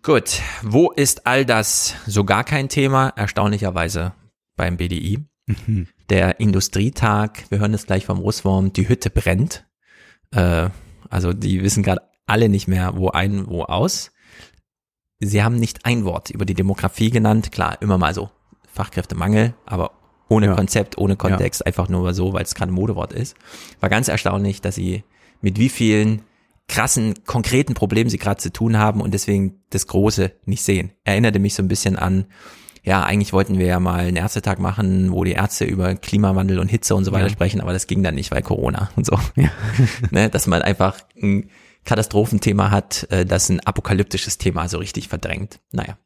Gut, 0.05 0.39
wo 0.61 0.91
ist 0.91 1.25
all 1.25 1.45
das 1.45 1.95
so 2.05 2.25
gar 2.25 2.43
kein 2.43 2.69
Thema? 2.69 3.09
Erstaunlicherweise 3.15 4.13
beim 4.55 4.77
BDI. 4.77 5.25
Mhm. 5.47 5.87
Der 6.11 6.39
Industrietag, 6.39 7.49
wir 7.49 7.57
hören 7.57 7.73
es 7.73 7.87
gleich 7.87 8.05
vom 8.05 8.19
Russwurm, 8.19 8.71
die 8.71 8.87
Hütte 8.87 9.09
brennt. 9.09 9.65
Äh, 10.29 10.69
also 11.09 11.33
die 11.33 11.63
wissen 11.63 11.81
gerade 11.81 12.03
alle 12.27 12.49
nicht 12.49 12.67
mehr, 12.67 12.95
wo 12.97 13.09
ein, 13.09 13.47
wo 13.47 13.63
aus. 13.63 14.11
Sie 15.19 15.43
haben 15.43 15.55
nicht 15.55 15.87
ein 15.87 16.05
Wort 16.05 16.29
über 16.29 16.45
die 16.45 16.53
Demografie 16.53 17.09
genannt. 17.09 17.51
Klar, 17.51 17.81
immer 17.81 17.97
mal 17.97 18.13
so 18.13 18.29
Fachkräftemangel, 18.71 19.55
aber 19.65 19.89
ohne 20.29 20.45
Ja. 20.45 20.53
Konzept, 20.53 20.99
ohne 20.99 21.15
Kontext, 21.15 21.65
einfach 21.65 21.89
nur 21.89 22.13
so, 22.13 22.31
weil 22.31 22.43
es 22.43 22.53
gerade 22.53 22.71
Modewort 22.71 23.11
ist. 23.11 23.35
War 23.79 23.89
ganz 23.89 24.07
erstaunlich, 24.07 24.61
dass 24.61 24.75
sie 24.75 25.03
mit 25.41 25.57
wie 25.57 25.69
vielen 25.69 26.21
krassen, 26.67 27.13
konkreten 27.25 27.73
Problemen 27.73 28.09
sie 28.09 28.17
gerade 28.17 28.41
zu 28.41 28.51
tun 28.51 28.77
haben 28.77 29.01
und 29.01 29.13
deswegen 29.13 29.61
das 29.69 29.87
Große 29.87 30.31
nicht 30.45 30.63
sehen. 30.63 30.91
Erinnerte 31.03 31.39
mich 31.39 31.53
so 31.53 31.63
ein 31.63 31.67
bisschen 31.67 31.95
an, 31.95 32.25
ja, 32.83 33.03
eigentlich 33.03 33.33
wollten 33.33 33.57
wir 33.57 33.65
ja 33.65 33.79
mal 33.79 34.01
einen 34.01 34.17
Ärztetag 34.17 34.59
machen, 34.59 35.11
wo 35.11 35.23
die 35.23 35.31
Ärzte 35.31 35.65
über 35.65 35.95
Klimawandel 35.95 36.59
und 36.59 36.67
Hitze 36.67 36.95
und 36.95 37.03
so 37.03 37.11
weiter 37.11 37.25
Ja. 37.25 37.31
sprechen, 37.31 37.61
aber 37.61 37.73
das 37.73 37.87
ging 37.87 38.03
dann 38.03 38.13
nicht, 38.15 38.31
weil 38.31 38.43
Corona 38.43 38.91
und 38.95 39.05
so. 39.05 39.19
ne, 40.11 40.29
dass 40.29 40.45
man 40.45 40.61
einfach 40.61 40.99
ein 41.21 41.49
Katastrophenthema 41.83 42.71
hat, 42.71 43.07
äh, 43.09 43.25
das 43.25 43.49
ein 43.49 43.59
apokalyptisches 43.59 44.37
Thema 44.37 44.67
so 44.69 44.77
richtig 44.77 45.07
verdrängt. 45.07 45.59
Naja. 45.71 45.97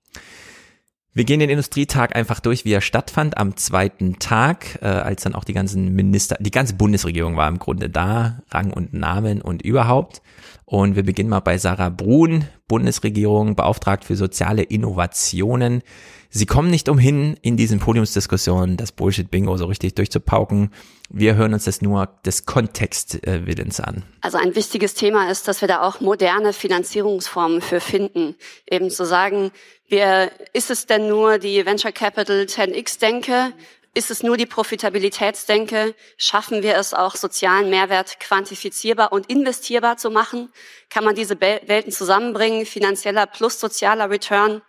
Wir 1.19 1.25
gehen 1.25 1.41
den 1.41 1.49
Industrietag 1.49 2.15
einfach 2.15 2.39
durch, 2.39 2.63
wie 2.63 2.71
er 2.71 2.79
stattfand 2.79 3.37
am 3.37 3.57
zweiten 3.57 4.19
Tag, 4.19 4.79
äh, 4.81 4.85
als 4.85 5.23
dann 5.23 5.35
auch 5.35 5.43
die 5.43 5.51
ganzen 5.51 5.93
Minister, 5.93 6.37
die 6.39 6.49
ganze 6.49 6.75
Bundesregierung 6.75 7.35
war 7.35 7.49
im 7.49 7.59
Grunde 7.59 7.89
da, 7.89 8.41
Rang 8.51 8.71
und 8.71 8.93
Namen 8.93 9.41
und 9.41 9.61
überhaupt. 9.61 10.21
Und 10.63 10.95
wir 10.95 11.03
beginnen 11.03 11.29
mal 11.29 11.41
bei 11.41 11.57
Sarah 11.57 11.89
Brun, 11.89 12.45
Bundesregierung, 12.69 13.57
beauftragt 13.57 14.05
für 14.05 14.15
soziale 14.15 14.61
Innovationen. 14.63 15.81
Sie 16.29 16.45
kommen 16.45 16.69
nicht 16.69 16.87
umhin, 16.87 17.35
in 17.41 17.57
diesen 17.57 17.79
Podiumsdiskussionen 17.79 18.77
das 18.77 18.93
Bullshit-Bingo 18.93 19.57
so 19.57 19.65
richtig 19.65 19.95
durchzupauken. 19.95 20.69
Wir 21.09 21.35
hören 21.35 21.53
uns 21.53 21.65
das 21.65 21.81
nur 21.81 22.07
des 22.23 22.45
Kontextwillens 22.45 23.79
an. 23.79 24.03
Also 24.21 24.37
ein 24.37 24.55
wichtiges 24.55 24.93
Thema 24.93 25.31
ist, 25.31 25.47
dass 25.47 25.61
wir 25.61 25.67
da 25.67 25.81
auch 25.81 26.01
moderne 26.01 26.53
Finanzierungsformen 26.53 27.61
für 27.61 27.79
finden. 27.79 28.35
Eben 28.69 28.91
zu 28.91 29.05
sagen, 29.05 29.51
wir, 29.89 30.31
ist 30.53 30.69
es 30.69 30.85
denn 30.85 31.07
nur 31.07 31.37
die 31.37 31.65
Venture 31.65 31.91
Capital 31.91 32.41
10x-Denke? 32.41 33.53
Ist 33.93 34.11
es 34.11 34.21
nur 34.21 34.37
die 34.37 34.45
Profitabilitätsdenke? 34.45 35.95
Schaffen 36.17 36.61
wir 36.61 36.75
es 36.77 36.93
auch, 36.93 37.15
sozialen 37.15 37.69
Mehrwert 37.69 38.19
quantifizierbar 38.19 39.11
und 39.11 39.29
investierbar 39.29 39.97
zu 39.97 40.11
machen? 40.11 40.53
Kann 40.89 41.03
man 41.03 41.15
diese 41.15 41.41
Welten 41.41 41.91
zusammenbringen? 41.91 42.65
Finanzieller 42.65 43.25
plus 43.25 43.59
sozialer 43.59 44.09
Return? 44.09 44.61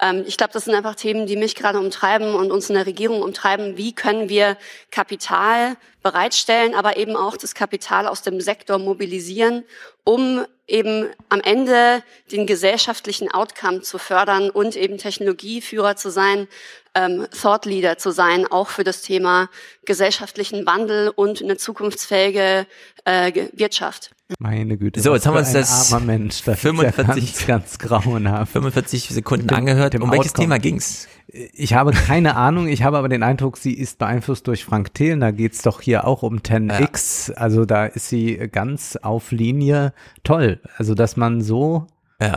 Ähm, 0.00 0.24
ich 0.26 0.36
glaube, 0.36 0.52
das 0.52 0.64
sind 0.64 0.74
einfach 0.74 0.94
Themen, 0.94 1.26
die 1.26 1.36
mich 1.36 1.54
gerade 1.54 1.78
umtreiben 1.78 2.34
und 2.34 2.50
uns 2.50 2.68
in 2.68 2.74
der 2.74 2.86
Regierung 2.86 3.22
umtreiben. 3.22 3.76
Wie 3.76 3.94
können 3.94 4.28
wir 4.28 4.56
Kapital 4.90 5.76
bereitstellen, 6.02 6.74
aber 6.74 6.96
eben 6.96 7.16
auch 7.16 7.36
das 7.36 7.54
Kapital 7.54 8.06
aus 8.06 8.22
dem 8.22 8.40
Sektor 8.40 8.78
mobilisieren, 8.78 9.64
um 10.04 10.44
eben 10.66 11.10
am 11.28 11.40
Ende 11.40 12.02
den 12.32 12.46
gesellschaftlichen 12.46 13.30
Outcome 13.30 13.82
zu 13.82 13.98
fördern 13.98 14.50
und 14.50 14.76
eben 14.76 14.98
Technologieführer 14.98 15.96
zu 15.96 16.10
sein, 16.10 16.48
ähm, 16.94 17.26
Thought 17.30 17.66
Leader 17.66 17.98
zu 17.98 18.10
sein, 18.12 18.46
auch 18.46 18.68
für 18.68 18.84
das 18.84 19.02
Thema 19.02 19.50
gesellschaftlichen 19.84 20.64
Wandel 20.66 21.10
und 21.10 21.42
eine 21.42 21.56
zukunftsfähige 21.56 22.66
äh, 23.04 23.48
Wirtschaft. 23.52 24.13
Meine 24.38 24.78
Güte. 24.78 25.00
So, 25.00 25.14
jetzt 25.14 25.26
haben 25.26 25.34
wir 25.34 25.40
uns 25.40 25.52
das 25.52 25.90
das 25.90 26.60
45, 26.60 27.24
ist 27.24 27.40
ja 27.40 27.46
ganz, 27.46 27.46
ganz 27.46 27.78
grauenhaft. 27.78 28.52
45 28.52 29.08
Sekunden 29.10 29.50
angehört. 29.50 29.94
Um 30.00 30.10
welches 30.10 30.32
Outcome. 30.32 30.46
Thema 30.46 30.58
ging's? 30.58 31.08
Ich 31.28 31.74
habe 31.74 31.90
keine 31.92 32.36
Ahnung, 32.36 32.68
ich 32.68 32.82
habe 32.84 32.96
aber 32.96 33.08
den 33.08 33.22
Eindruck, 33.22 33.58
sie 33.58 33.74
ist 33.74 33.98
beeinflusst 33.98 34.46
durch 34.46 34.64
Frank 34.64 34.94
Thelen. 34.94 35.20
Da 35.20 35.30
geht's 35.30 35.62
doch 35.62 35.80
hier 35.80 36.06
auch 36.06 36.22
um 36.22 36.38
10x. 36.38 37.34
Also 37.34 37.64
da 37.64 37.86
ist 37.86 38.08
sie 38.08 38.36
ganz 38.50 38.96
auf 38.96 39.30
Linie. 39.30 39.92
Toll. 40.22 40.60
Also 40.76 40.94
dass 40.94 41.16
man 41.16 41.42
so 41.42 41.86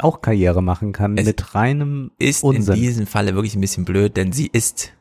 auch 0.02 0.22
Karriere 0.22 0.62
machen 0.62 0.92
kann 0.92 1.14
mit 1.14 1.56
reinem 1.56 2.12
Ist 2.20 2.44
Unsinn. 2.44 2.76
in 2.76 2.82
diesem 2.82 3.08
Falle 3.08 3.36
wirklich 3.36 3.56
ein 3.56 3.62
bisschen 3.62 3.86
blöd, 3.86 4.18
denn 4.18 4.34
sie 4.34 4.50
ist 4.52 4.92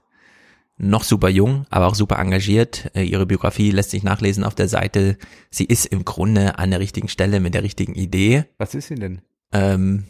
noch 0.79 1.05
super 1.05 1.29
jung, 1.29 1.67
aber 1.71 1.87
auch 1.87 1.95
super 1.95 2.19
engagiert. 2.19 2.91
Äh, 2.95 3.05
Ihre 3.05 3.27
Biografie 3.27 3.71
lässt 3.71 3.91
sich 3.91 4.03
nachlesen 4.03 4.45
auf 4.45 4.55
der 4.55 4.69
Seite. 4.69 5.17
Sie 5.51 5.65
ist 5.65 5.87
im 5.87 6.05
Grunde 6.05 6.59
an 6.59 6.71
der 6.71 6.81
richtigen 6.81 7.09
Stelle 7.09 7.41
mit 7.41 7.55
der 7.55 7.63
richtigen 7.63 7.95
Idee. 7.95 8.45
Was 8.59 8.75
ist 8.75 8.89
sie 8.89 8.97
denn? 8.97 9.23
Ähm, 9.53 10.05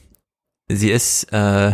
sie 0.69 0.91
ist, 0.91 1.33
äh, 1.33 1.73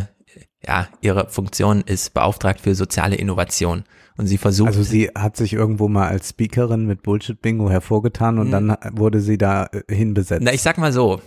ja, 0.67 0.89
ihre 1.01 1.29
Funktion 1.29 1.81
ist 1.81 2.13
beauftragt 2.15 2.61
für 2.61 2.75
soziale 2.75 3.17
Innovation. 3.17 3.85
Und 4.19 4.27
sie 4.27 4.37
versucht. 4.37 4.69
Also 4.69 4.83
sie 4.83 5.09
hat 5.15 5.39
sich 5.39 5.55
irgendwo 5.55 5.89
mal 5.89 6.09
als 6.09 6.29
Speakerin 6.29 6.85
mit 6.87 7.03
Bullshit-Bingo 7.03 7.71
hervorgetan 7.71 8.39
und 8.39 8.53
Hm. 8.53 8.69
dann 8.69 8.77
wurde 8.97 9.21
sie 9.21 9.39
da 9.39 9.71
äh, 9.73 9.95
hinbesetzt. 9.95 10.43
Na, 10.45 10.53
ich 10.53 10.61
sag 10.61 10.77
mal 10.77 10.93
so. 10.93 11.23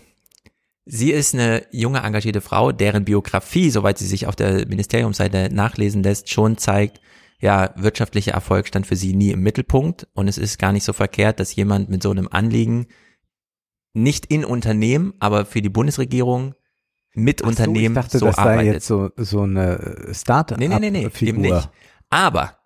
Sie 0.86 1.12
ist 1.12 1.34
eine 1.34 1.66
junge, 1.72 2.04
engagierte 2.04 2.42
Frau, 2.42 2.72
deren 2.72 3.06
Biografie, 3.06 3.72
soweit 3.72 3.98
sie 3.98 4.06
sich 4.06 4.28
auf 4.28 4.36
der 4.36 4.68
Ministeriumsseite 4.68 5.50
nachlesen 5.52 6.04
lässt, 6.04 6.30
schon 6.30 6.60
zeigt, 6.60 7.02
ja, 7.40 7.74
wirtschaftlicher 7.76 8.32
Erfolg 8.32 8.68
stand 8.68 8.88
für 8.88 8.96
sie 8.96 9.14
nie 9.14 9.32
im 9.32 9.42
Mittelpunkt 9.42 10.08
und 10.14 10.28
es 10.28 10.38
ist 10.38 10.58
gar 10.58 10.72
nicht 10.72 10.84
so 10.84 10.94
verkehrt, 10.94 11.40
dass 11.40 11.56
jemand 11.56 11.90
mit 11.90 12.02
so 12.02 12.12
einem 12.12 12.28
Anliegen 12.30 12.88
nicht 13.94 14.26
in 14.26 14.46
Unternehmen, 14.46 15.14
aber 15.20 15.46
für 15.46 15.62
die 15.62 15.70
Bundesregierung 15.70 16.56
mit 17.14 17.40
so, 17.40 17.48
Unternehmen 17.48 17.96
ich 17.96 18.02
dachte, 18.02 18.20
so 18.20 18.26
das 18.26 18.36
sei 18.36 18.42
arbeitet. 18.42 18.74
jetzt 18.74 18.88
so, 18.88 19.10
so 19.16 19.42
eine 19.42 20.10
Startup. 20.12 20.58
Nee, 20.58 20.68
nee, 20.68 20.80
nee, 20.80 20.92
nee, 20.92 21.10
eben 21.22 21.42
nicht. 21.42 21.70
Aber 22.10 22.58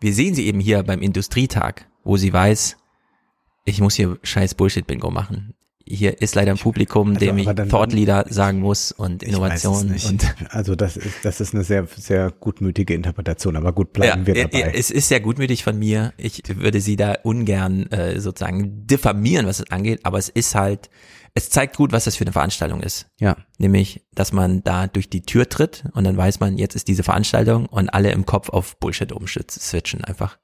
wir 0.00 0.14
sehen 0.14 0.34
sie 0.34 0.46
eben 0.46 0.60
hier 0.60 0.82
beim 0.82 1.02
Industrietag, 1.02 1.88
wo 2.04 2.16
sie 2.16 2.32
weiß, 2.32 2.76
ich 3.64 3.80
muss 3.80 3.96
hier 3.96 4.18
scheiß 4.22 4.54
Bullshit-Bingo 4.54 5.10
machen. 5.10 5.54
Hier 5.88 6.20
ist 6.20 6.34
leider 6.34 6.50
ein 6.50 6.58
Publikum, 6.58 7.10
Also, 7.10 7.20
dem 7.20 7.38
ich 7.38 7.46
dann- 7.46 7.68
Thought 7.68 7.92
Leader 7.92 8.24
sagen 8.28 8.58
muss 8.58 8.90
und 8.90 9.22
Innovation 9.22 9.94
und 10.08 10.34
also 10.50 10.74
das 10.74 10.96
ist, 10.96 11.24
das 11.24 11.40
ist 11.40 11.54
eine 11.54 11.62
sehr, 11.62 11.86
sehr 11.96 12.32
gutmütige 12.32 12.92
Interpretation, 12.92 13.54
aber 13.56 13.72
gut, 13.72 13.92
bleiben 13.92 14.26
wir 14.26 14.36
ja, 14.36 14.48
dabei. 14.48 14.72
Es 14.74 14.90
ist 14.90 15.08
sehr 15.08 15.20
gutmütig 15.20 15.62
von 15.62 15.78
mir. 15.78 16.12
Ich 16.16 16.42
würde 16.56 16.80
sie 16.80 16.96
da 16.96 17.14
ungern 17.22 17.86
äh, 17.92 18.18
sozusagen 18.18 18.86
diffamieren, 18.86 19.46
was 19.46 19.60
es 19.60 19.70
angeht, 19.70 20.00
aber 20.02 20.18
es 20.18 20.28
ist 20.28 20.56
halt, 20.56 20.90
es 21.34 21.50
zeigt 21.50 21.76
gut, 21.76 21.92
was 21.92 22.04
das 22.04 22.16
für 22.16 22.24
eine 22.24 22.32
Veranstaltung 22.32 22.80
ist. 22.80 23.06
Ja. 23.20 23.36
Nämlich, 23.58 24.02
dass 24.12 24.32
man 24.32 24.64
da 24.64 24.88
durch 24.88 25.08
die 25.08 25.22
Tür 25.22 25.48
tritt 25.48 25.84
und 25.92 26.02
dann 26.02 26.16
weiß 26.16 26.40
man, 26.40 26.58
jetzt 26.58 26.74
ist 26.74 26.88
diese 26.88 27.04
Veranstaltung 27.04 27.66
und 27.66 27.90
alle 27.90 28.10
im 28.10 28.26
Kopf 28.26 28.48
auf 28.48 28.76
Bullshit 28.78 29.12
umswitchen 29.12 30.02
einfach. 30.02 30.38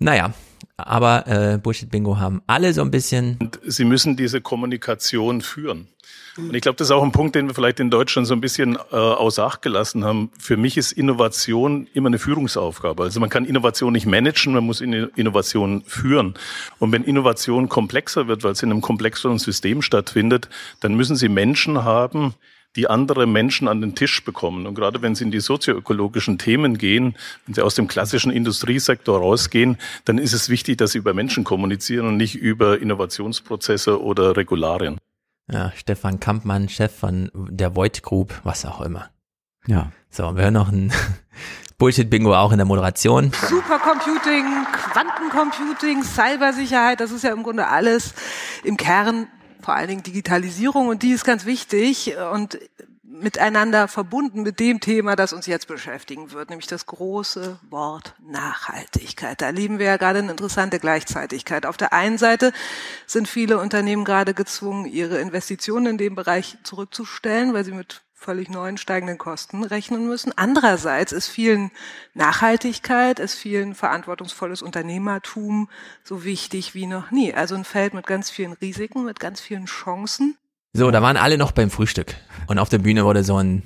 Naja, 0.00 0.34
aber 0.76 1.26
äh, 1.26 1.58
Bullshit-Bingo 1.58 2.18
haben 2.18 2.42
alle 2.46 2.72
so 2.72 2.82
ein 2.82 2.90
bisschen. 2.90 3.36
Und 3.40 3.58
sie 3.64 3.84
müssen 3.84 4.16
diese 4.16 4.40
Kommunikation 4.40 5.40
führen. 5.40 5.88
Und 6.36 6.52
ich 6.52 6.62
glaube, 6.62 6.76
das 6.76 6.88
ist 6.88 6.90
auch 6.90 7.04
ein 7.04 7.12
Punkt, 7.12 7.36
den 7.36 7.46
wir 7.46 7.54
vielleicht 7.54 7.78
in 7.78 7.90
Deutschland 7.90 8.26
so 8.26 8.34
ein 8.34 8.40
bisschen 8.40 8.76
äh, 8.90 8.96
außer 8.96 9.44
Acht 9.44 9.62
gelassen 9.62 10.04
haben. 10.04 10.30
Für 10.36 10.56
mich 10.56 10.76
ist 10.76 10.90
Innovation 10.90 11.86
immer 11.94 12.08
eine 12.08 12.18
Führungsaufgabe. 12.18 13.04
Also 13.04 13.20
man 13.20 13.30
kann 13.30 13.44
Innovation 13.44 13.92
nicht 13.92 14.06
managen, 14.06 14.52
man 14.52 14.64
muss 14.64 14.80
In- 14.80 15.10
Innovation 15.14 15.84
führen. 15.86 16.34
Und 16.80 16.90
wenn 16.90 17.04
Innovation 17.04 17.68
komplexer 17.68 18.26
wird, 18.26 18.42
weil 18.42 18.50
es 18.52 18.62
in 18.64 18.72
einem 18.72 18.80
komplexeren 18.80 19.38
System 19.38 19.80
stattfindet, 19.80 20.48
dann 20.80 20.94
müssen 20.94 21.14
Sie 21.14 21.28
Menschen 21.28 21.84
haben, 21.84 22.34
die 22.76 22.88
andere 22.88 23.26
Menschen 23.26 23.68
an 23.68 23.80
den 23.80 23.94
Tisch 23.94 24.24
bekommen. 24.24 24.66
Und 24.66 24.74
gerade 24.74 25.02
wenn 25.02 25.14
Sie 25.14 25.24
in 25.24 25.30
die 25.30 25.40
sozioökologischen 25.40 26.38
Themen 26.38 26.78
gehen, 26.78 27.16
wenn 27.46 27.54
Sie 27.54 27.62
aus 27.62 27.74
dem 27.74 27.86
klassischen 27.86 28.32
Industriesektor 28.32 29.18
rausgehen, 29.18 29.78
dann 30.04 30.18
ist 30.18 30.32
es 30.32 30.48
wichtig, 30.48 30.78
dass 30.78 30.92
Sie 30.92 30.98
über 30.98 31.14
Menschen 31.14 31.44
kommunizieren 31.44 32.06
und 32.06 32.16
nicht 32.16 32.34
über 32.34 32.80
Innovationsprozesse 32.80 34.02
oder 34.02 34.36
Regularien. 34.36 34.98
Ja, 35.50 35.72
Stefan 35.76 36.20
Kampmann, 36.20 36.68
Chef 36.68 36.94
von 36.94 37.30
der 37.34 37.76
Void 37.76 38.02
Group, 38.02 38.40
was 38.44 38.64
auch 38.64 38.80
immer. 38.80 39.10
Ja. 39.66 39.92
So, 40.10 40.36
wir 40.36 40.44
hören 40.44 40.54
noch 40.54 40.70
ein 40.70 40.92
Bullshit-Bingo 41.78 42.34
auch 42.34 42.52
in 42.52 42.58
der 42.58 42.66
Moderation. 42.66 43.32
Supercomputing, 43.48 44.46
Quantencomputing, 44.92 46.02
Cybersicherheit, 46.02 47.00
das 47.00 47.10
ist 47.10 47.24
ja 47.24 47.32
im 47.32 47.42
Grunde 47.42 47.66
alles 47.66 48.14
im 48.62 48.76
Kern, 48.76 49.28
vor 49.64 49.74
allen 49.74 49.88
Dingen 49.88 50.02
Digitalisierung 50.02 50.88
und 50.88 51.02
die 51.02 51.12
ist 51.12 51.24
ganz 51.24 51.46
wichtig 51.46 52.14
und 52.32 52.58
miteinander 53.02 53.88
verbunden 53.88 54.42
mit 54.42 54.60
dem 54.60 54.80
Thema, 54.80 55.16
das 55.16 55.32
uns 55.32 55.46
jetzt 55.46 55.68
beschäftigen 55.68 56.32
wird, 56.32 56.50
nämlich 56.50 56.66
das 56.66 56.84
große 56.84 57.58
Wort 57.70 58.14
Nachhaltigkeit. 58.26 59.40
Da 59.40 59.46
erleben 59.46 59.78
wir 59.78 59.86
ja 59.86 59.96
gerade 59.96 60.18
eine 60.18 60.30
interessante 60.30 60.78
Gleichzeitigkeit. 60.78 61.64
Auf 61.64 61.76
der 61.76 61.92
einen 61.92 62.18
Seite 62.18 62.52
sind 63.06 63.26
viele 63.26 63.58
Unternehmen 63.58 64.04
gerade 64.04 64.34
gezwungen, 64.34 64.84
ihre 64.84 65.18
Investitionen 65.18 65.86
in 65.86 65.98
dem 65.98 66.14
Bereich 66.14 66.58
zurückzustellen, 66.64 67.54
weil 67.54 67.64
sie 67.64 67.72
mit 67.72 68.03
völlig 68.24 68.48
neuen 68.48 68.78
steigenden 68.78 69.18
Kosten 69.18 69.64
rechnen 69.64 70.06
müssen. 70.06 70.32
Andererseits 70.34 71.12
ist 71.12 71.28
vielen 71.28 71.70
Nachhaltigkeit, 72.14 73.18
ist 73.18 73.34
vielen 73.34 73.74
verantwortungsvolles 73.74 74.62
Unternehmertum 74.62 75.68
so 76.02 76.24
wichtig 76.24 76.74
wie 76.74 76.86
noch 76.86 77.10
nie. 77.10 77.34
Also 77.34 77.54
ein 77.54 77.64
Feld 77.64 77.92
mit 77.92 78.06
ganz 78.06 78.30
vielen 78.30 78.54
Risiken, 78.54 79.04
mit 79.04 79.20
ganz 79.20 79.40
vielen 79.40 79.66
Chancen. 79.66 80.38
So, 80.72 80.90
da 80.90 81.02
waren 81.02 81.18
alle 81.18 81.36
noch 81.36 81.52
beim 81.52 81.70
Frühstück. 81.70 82.14
Und 82.46 82.58
auf 82.58 82.70
der 82.70 82.78
Bühne 82.78 83.04
wurde 83.04 83.24
so 83.24 83.36
ein, 83.36 83.62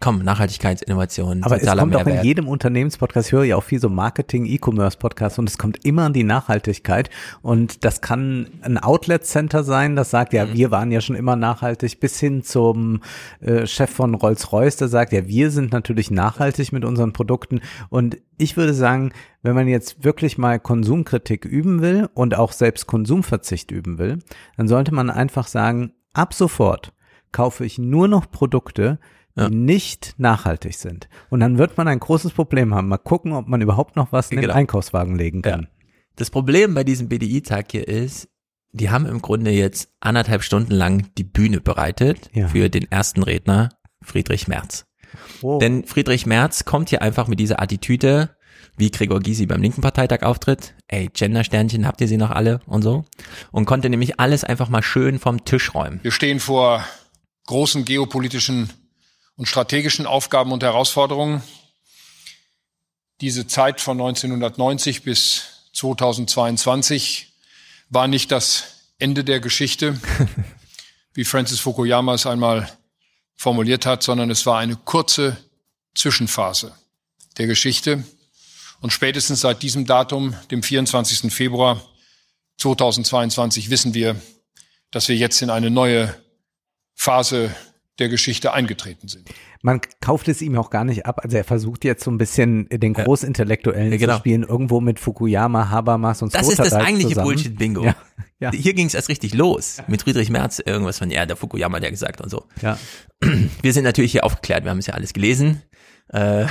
komm, 0.00 0.22
Nachhaltigkeitsinnovation, 0.22 1.42
Aber 1.42 1.60
es 1.60 1.66
kommt 1.66 1.96
auch 1.96 2.04
Mehrwert. 2.04 2.20
in 2.20 2.24
jedem 2.24 2.48
Unternehmenspodcast, 2.48 3.28
ich 3.28 3.32
höre 3.32 3.44
ja 3.44 3.56
auch 3.56 3.64
viel 3.64 3.80
so 3.80 3.88
Marketing, 3.88 4.46
E-Commerce-Podcasts 4.46 5.38
und 5.38 5.48
es 5.48 5.58
kommt 5.58 5.84
immer 5.84 6.04
an 6.04 6.12
die 6.12 6.24
Nachhaltigkeit 6.24 7.10
und 7.42 7.84
das 7.84 8.00
kann 8.00 8.46
ein 8.62 8.78
Outlet-Center 8.78 9.64
sein, 9.64 9.96
das 9.96 10.10
sagt, 10.10 10.32
Mhm. 10.32 10.36
ja, 10.38 10.52
wir 10.54 10.70
waren 10.70 10.92
ja 10.92 11.00
schon 11.00 11.16
immer 11.16 11.36
nachhaltig, 11.36 12.00
bis 12.00 12.20
hin 12.20 12.42
zum 12.42 13.00
äh, 13.40 13.66
Chef 13.66 13.90
von 13.90 14.14
Rolls-Royce, 14.14 14.76
der 14.76 14.88
sagt, 14.88 15.12
ja, 15.12 15.26
wir 15.26 15.50
sind 15.50 15.72
natürlich 15.72 16.10
nachhaltig 16.10 16.72
mit 16.72 16.84
unseren 16.84 17.12
Produkten 17.12 17.60
und 17.90 18.18
ich 18.36 18.56
würde 18.56 18.74
sagen, 18.74 19.12
wenn 19.42 19.54
man 19.56 19.66
jetzt 19.66 20.04
wirklich 20.04 20.38
mal 20.38 20.60
Konsumkritik 20.60 21.44
üben 21.44 21.80
will 21.82 22.08
und 22.14 22.36
auch 22.36 22.52
selbst 22.52 22.86
Konsumverzicht 22.86 23.70
üben 23.72 23.98
will, 23.98 24.18
dann 24.56 24.68
sollte 24.68 24.94
man 24.94 25.10
einfach 25.10 25.48
sagen, 25.48 25.92
ab 26.12 26.34
sofort 26.34 26.92
kaufe 27.32 27.64
ich 27.64 27.78
nur 27.78 28.06
noch 28.08 28.30
Produkte, 28.30 28.98
die 29.38 29.54
nicht 29.54 30.14
nachhaltig 30.18 30.74
sind. 30.74 31.08
Und 31.30 31.40
dann 31.40 31.58
wird 31.58 31.76
man 31.76 31.88
ein 31.88 32.00
großes 32.00 32.32
Problem 32.32 32.74
haben. 32.74 32.88
Mal 32.88 32.98
gucken, 32.98 33.32
ob 33.32 33.48
man 33.48 33.60
überhaupt 33.60 33.96
noch 33.96 34.12
was 34.12 34.30
in 34.30 34.36
den 34.38 34.42
Genau. 34.42 34.54
Einkaufswagen 34.54 35.16
legen 35.16 35.42
kann. 35.42 35.68
Das 36.16 36.30
Problem 36.30 36.74
bei 36.74 36.84
diesem 36.84 37.08
BDI-Tag 37.08 37.70
hier 37.70 37.86
ist, 37.86 38.28
die 38.72 38.90
haben 38.90 39.06
im 39.06 39.22
Grunde 39.22 39.50
jetzt 39.50 39.90
anderthalb 40.00 40.42
Stunden 40.42 40.72
lang 40.74 41.06
die 41.16 41.24
Bühne 41.24 41.60
bereitet 41.60 42.28
Ja. 42.34 42.48
für 42.48 42.68
den 42.68 42.90
ersten 42.90 43.22
Redner, 43.22 43.70
Friedrich 44.02 44.46
Merz. 44.48 44.84
Oh. 45.40 45.58
Denn 45.58 45.84
Friedrich 45.84 46.26
Merz 46.26 46.64
kommt 46.64 46.90
hier 46.90 47.00
einfach 47.00 47.28
mit 47.28 47.40
dieser 47.40 47.62
Attitüde, 47.62 48.36
wie 48.76 48.90
Gregor 48.90 49.20
Gysi 49.20 49.46
beim 49.46 49.62
linken 49.62 49.80
Parteitag 49.80 50.22
auftritt. 50.22 50.74
Ey, 50.86 51.08
Gender-Sternchen, 51.12 51.86
habt 51.86 52.00
ihr 52.00 52.08
sie 52.08 52.16
noch 52.16 52.30
alle 52.30 52.60
und 52.66 52.82
so? 52.82 53.04
Und 53.50 53.64
konnte 53.64 53.88
nämlich 53.90 54.20
alles 54.20 54.44
einfach 54.44 54.68
mal 54.68 54.82
schön 54.82 55.18
vom 55.18 55.44
Tisch 55.44 55.74
räumen. 55.74 55.98
Wir 56.02 56.10
stehen 56.12 56.38
vor 56.38 56.84
großen 57.46 57.84
geopolitischen 57.84 58.70
und 59.38 59.46
strategischen 59.46 60.06
Aufgaben 60.06 60.52
und 60.52 60.62
Herausforderungen. 60.62 61.42
Diese 63.22 63.46
Zeit 63.46 63.80
von 63.80 63.98
1990 63.98 65.04
bis 65.04 65.70
2022 65.72 67.32
war 67.88 68.08
nicht 68.08 68.30
das 68.32 68.82
Ende 68.98 69.24
der 69.24 69.40
Geschichte, 69.40 69.98
wie 71.14 71.24
Francis 71.24 71.60
Fukuyama 71.60 72.14
es 72.14 72.26
einmal 72.26 72.68
formuliert 73.36 73.86
hat, 73.86 74.02
sondern 74.02 74.28
es 74.30 74.44
war 74.44 74.58
eine 74.58 74.76
kurze 74.76 75.36
Zwischenphase 75.94 76.74
der 77.38 77.46
Geschichte. 77.46 78.02
Und 78.80 78.92
spätestens 78.92 79.40
seit 79.40 79.62
diesem 79.62 79.86
Datum, 79.86 80.34
dem 80.50 80.64
24. 80.64 81.32
Februar 81.32 81.80
2022, 82.58 83.70
wissen 83.70 83.94
wir, 83.94 84.20
dass 84.90 85.08
wir 85.08 85.16
jetzt 85.16 85.42
in 85.42 85.50
eine 85.50 85.70
neue 85.70 86.12
Phase 86.96 87.54
der 87.98 88.08
Geschichte 88.08 88.52
eingetreten 88.52 89.08
sind. 89.08 89.28
Man 89.62 89.80
kauft 90.00 90.28
es 90.28 90.40
ihm 90.40 90.56
auch 90.56 90.70
gar 90.70 90.84
nicht 90.84 91.06
ab. 91.06 91.20
Also 91.24 91.36
er 91.36 91.44
versucht 91.44 91.84
jetzt 91.84 92.04
so 92.04 92.10
ein 92.10 92.18
bisschen 92.18 92.68
den 92.70 92.94
Großintellektuellen 92.94 93.90
Ja, 93.92 93.98
genau. 93.98 94.12
zu 94.14 94.18
spielen, 94.20 94.42
irgendwo 94.44 94.80
mit 94.80 95.00
Fukuyama, 95.00 95.68
Habermas 95.70 96.22
und 96.22 96.34
Das 96.34 96.48
ist 96.48 96.58
das 96.58 96.72
eigentliche. 96.72 97.16
Bullshit-Bingo. 97.20 97.84
Ja, 97.84 97.96
ja. 98.38 98.50
Hier 98.54 98.74
ging 98.74 98.86
es 98.86 98.94
erst 98.94 99.08
richtig 99.08 99.34
los. 99.34 99.78
Mit 99.88 100.02
Friedrich 100.02 100.30
Merz 100.30 100.60
irgendwas 100.64 100.98
von, 100.98 101.10
ja, 101.10 101.26
der 101.26 101.36
Fukuyama 101.36 101.76
hat 101.78 101.84
ja 101.84 101.90
gesagt 101.90 102.20
und 102.20 102.30
so. 102.30 102.44
Ja. 102.62 102.78
Wir 103.62 103.72
sind 103.72 103.84
natürlich 103.84 104.12
hier 104.12 104.24
aufgeklärt, 104.24 104.62
wir 104.62 104.70
haben 104.70 104.78
es 104.78 104.86
ja 104.86 104.94
alles 104.94 105.12
gelesen. 105.12 105.62
Äh, 106.12 106.46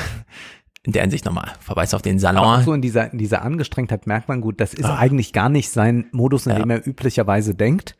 in 0.83 0.91
der 0.93 1.01
Hinsicht 1.01 1.25
nochmal, 1.25 1.53
Verweis 1.59 1.93
auf 1.93 2.01
den 2.01 2.23
Aber 2.25 2.39
auch 2.41 2.45
Salon. 2.51 2.63
so 2.65 2.73
in 2.73 2.81
dieser, 2.81 3.11
in 3.11 3.17
dieser 3.17 3.41
Angestrengtheit 3.41 4.05
merkt 4.07 4.27
man 4.29 4.41
gut, 4.41 4.59
das 4.61 4.73
ist 4.73 4.85
eigentlich 4.85 5.33
gar 5.33 5.49
nicht 5.49 5.69
sein 5.69 6.07
Modus, 6.11 6.45
in 6.45 6.55
dem 6.55 6.69
er 6.69 6.85
üblicherweise 6.85 7.55
denkt. 7.55 7.95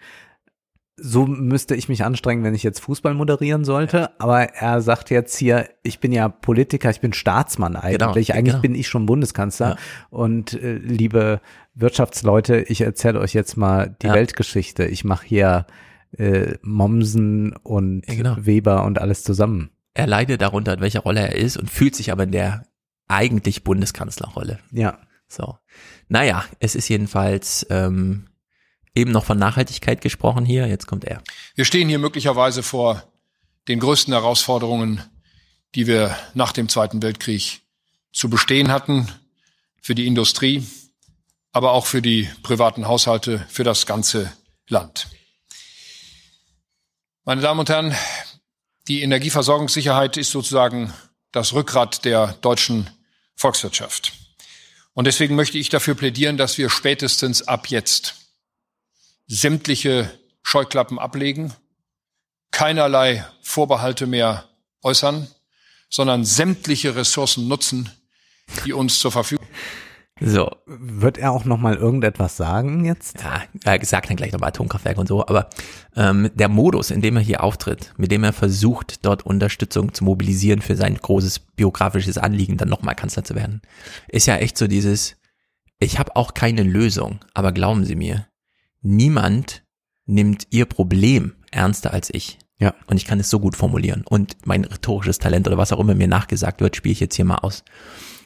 So 1.00 1.27
müsste 1.27 1.76
ich 1.76 1.90
mich 1.90 2.03
anstrengen, 2.03 2.43
wenn 2.43 2.56
ich 2.56 2.64
jetzt 2.64 2.80
Fußball 2.80 3.14
moderieren 3.14 3.64
sollte. 3.66 4.09
Aber 4.19 4.42
er 4.42 4.82
sagt 4.82 5.11
jetzt 5.11 5.38
hier, 5.38 5.69
ich 5.84 6.00
bin 6.00 6.11
ja 6.11 6.27
Politiker, 6.27 6.90
ich 6.90 7.01
bin 7.01 7.14
Staatsmann 7.14 7.76
eigentlich. 7.76 8.27
Genau, 8.27 8.38
eigentlich 8.40 8.53
genau. 8.53 8.61
bin 8.61 8.74
ich 8.76 8.88
schon 8.88 9.06
Bundeskanzler. 9.06 9.77
Und 10.09 10.53
äh, 10.53 10.74
liebe 10.77 11.40
Wirtschaftsleute, 11.76 12.61
ich 12.61 12.82
erzähle 12.82 13.19
euch 13.19 13.34
jetzt 13.34 13.58
mal 13.58 13.95
die 14.01 14.08
Ja. 14.08 14.14
Weltgeschichte. 14.16 14.85
Ich 14.85 15.03
mache 15.03 15.27
hier 15.27 15.67
äh, 16.17 16.56
Mommsen 16.64 17.53
und 17.53 18.08
Ja, 18.08 18.16
genau. 18.16 18.35
Weber 18.40 18.84
und 18.84 19.00
alles 19.00 19.24
zusammen. 19.24 19.69
Er 19.93 20.08
leidet 20.08 20.42
darunter, 20.42 20.74
in 20.74 20.82
welcher 20.82 21.01
Rolle 21.01 21.22
er 21.22 21.35
ist 21.35 21.58
und 21.58 21.69
fühlt 21.69 21.95
sich 21.95 22.11
aber 22.11 22.24
in 22.24 22.32
der 22.32 22.66
eigentlich 23.08 23.64
Bundeskanzlerrolle. 23.64 24.59
Ja. 24.72 24.98
So. 25.27 25.58
Naja, 26.08 26.45
es 26.59 26.76
ist 26.76 26.88
jedenfalls 26.88 27.67
ähm, 27.69 28.26
eben 28.98 29.11
noch 29.11 29.26
von 29.26 29.38
Nachhaltigkeit 29.38 30.01
gesprochen 30.01 30.45
hier. 30.45 30.67
Jetzt 30.67 30.88
kommt 30.88 31.06
er. 31.06 31.22
Wir 31.56 31.66
stehen 31.66 31.88
hier 31.88 32.00
möglicherweise 32.00 32.64
vor 32.64 33.03
den 33.67 33.80
größten 33.80 34.14
Herausforderungen, 34.14 35.01
die 35.76 35.88
wir 35.88 36.17
nach 36.34 36.51
dem 36.51 36.69
Zweiten 36.69 37.01
Weltkrieg 37.01 37.61
zu 38.11 38.30
bestehen 38.30 38.72
hatten, 38.72 39.08
für 39.82 39.95
die 39.95 40.08
Industrie, 40.08 40.66
aber 41.51 41.72
auch 41.72 41.85
für 41.85 42.01
die 42.01 42.30
privaten 42.43 42.88
Haushalte, 42.88 43.45
für 43.50 43.64
das 43.64 43.85
ganze 43.85 44.32
Land. 44.67 45.08
Meine 47.24 47.42
Damen 47.42 47.59
und 47.59 47.69
Herren, 47.69 47.95
die 48.88 49.01
Energieversorgungssicherheit 49.01 50.17
ist 50.17 50.32
sozusagen 50.32 50.93
das 51.32 51.53
Rückgrat 51.53 52.06
der 52.06 52.34
deutschen 52.42 52.90
Volkswirtschaft. 53.35 54.14
Und 54.93 55.06
deswegen 55.06 55.35
möchte 55.35 55.58
ich 55.58 55.69
dafür 55.69 55.93
plädieren, 55.93 56.38
dass 56.38 56.58
wir 56.58 56.69
spätestens 56.69 57.48
ab 57.48 57.67
jetzt 57.67 58.26
sämtliche 59.27 60.09
Scheuklappen 60.41 60.97
ablegen, 60.99 61.53
keinerlei 62.51 63.25
Vorbehalte 63.41 64.07
mehr 64.07 64.45
äußern, 64.81 65.27
sondern 65.89 66.25
sämtliche 66.25 66.95
Ressourcen 66.95 67.47
nutzen, 67.47 67.91
die 68.65 68.73
uns 68.73 68.99
zur 68.99 69.11
Verfügung 69.11 69.45
So. 70.19 70.49
Wird 70.65 71.17
er 71.17 71.31
auch 71.31 71.45
noch 71.45 71.57
mal 71.57 71.75
irgendetwas 71.75 72.38
sagen 72.38 72.85
jetzt? 72.85 73.22
Ja, 73.22 73.43
er 73.64 73.85
sagt 73.85 74.09
dann 74.09 74.15
gleich 74.15 74.31
nochmal 74.31 74.49
Atomkraftwerk 74.49 74.97
und 74.97 75.07
so, 75.07 75.27
aber 75.27 75.49
ähm, 75.95 76.31
der 76.33 76.49
Modus, 76.49 76.91
in 76.91 77.01
dem 77.01 77.17
er 77.17 77.22
hier 77.22 77.43
auftritt, 77.43 77.93
mit 77.97 78.11
dem 78.11 78.23
er 78.23 78.33
versucht, 78.33 79.06
dort 79.06 79.25
Unterstützung 79.25 79.93
zu 79.93 80.03
mobilisieren 80.03 80.61
für 80.61 80.75
sein 80.75 80.95
großes 80.95 81.39
biografisches 81.39 82.17
Anliegen, 82.17 82.57
dann 82.57 82.69
nochmal 82.69 82.95
Kanzler 82.95 83.23
zu 83.23 83.35
werden, 83.35 83.61
ist 84.07 84.25
ja 84.25 84.38
echt 84.38 84.57
so 84.57 84.67
dieses, 84.67 85.17
ich 85.80 85.99
habe 85.99 86.15
auch 86.15 86.33
keine 86.33 86.64
Lösung, 86.64 87.19
aber 87.33 87.51
glauben 87.51 87.85
Sie 87.85 87.95
mir, 87.95 88.27
niemand 88.88 89.64
nimmt 90.06 90.48
Ihr 90.49 90.66
Problem 90.66 91.35
ernster 91.51 91.93
als 91.93 92.09
ich. 92.14 92.40
Ja. 92.59 92.74
Und 92.88 92.98
ich 92.98 93.06
kann 93.06 93.19
es 93.19 93.30
so 93.30 93.40
gut 93.40 93.56
formulieren. 93.56 94.03
Und 94.07 94.35
mein 94.45 94.64
rhetorisches 94.66 95.19
Talent 95.19 95.48
oder 95.48 95.57
was 95.57 95.72
auch 95.72 95.80
immer 95.80 95.93
mir 95.95 96.07
nachgesagt 96.07 96.61
wird, 96.61 96.75
spiele 96.75 96.93
ich 96.93 96.99
jetzt 96.99 97.16
hier 97.16 97.25
mal 97.25 97.38
aus. 97.40 97.64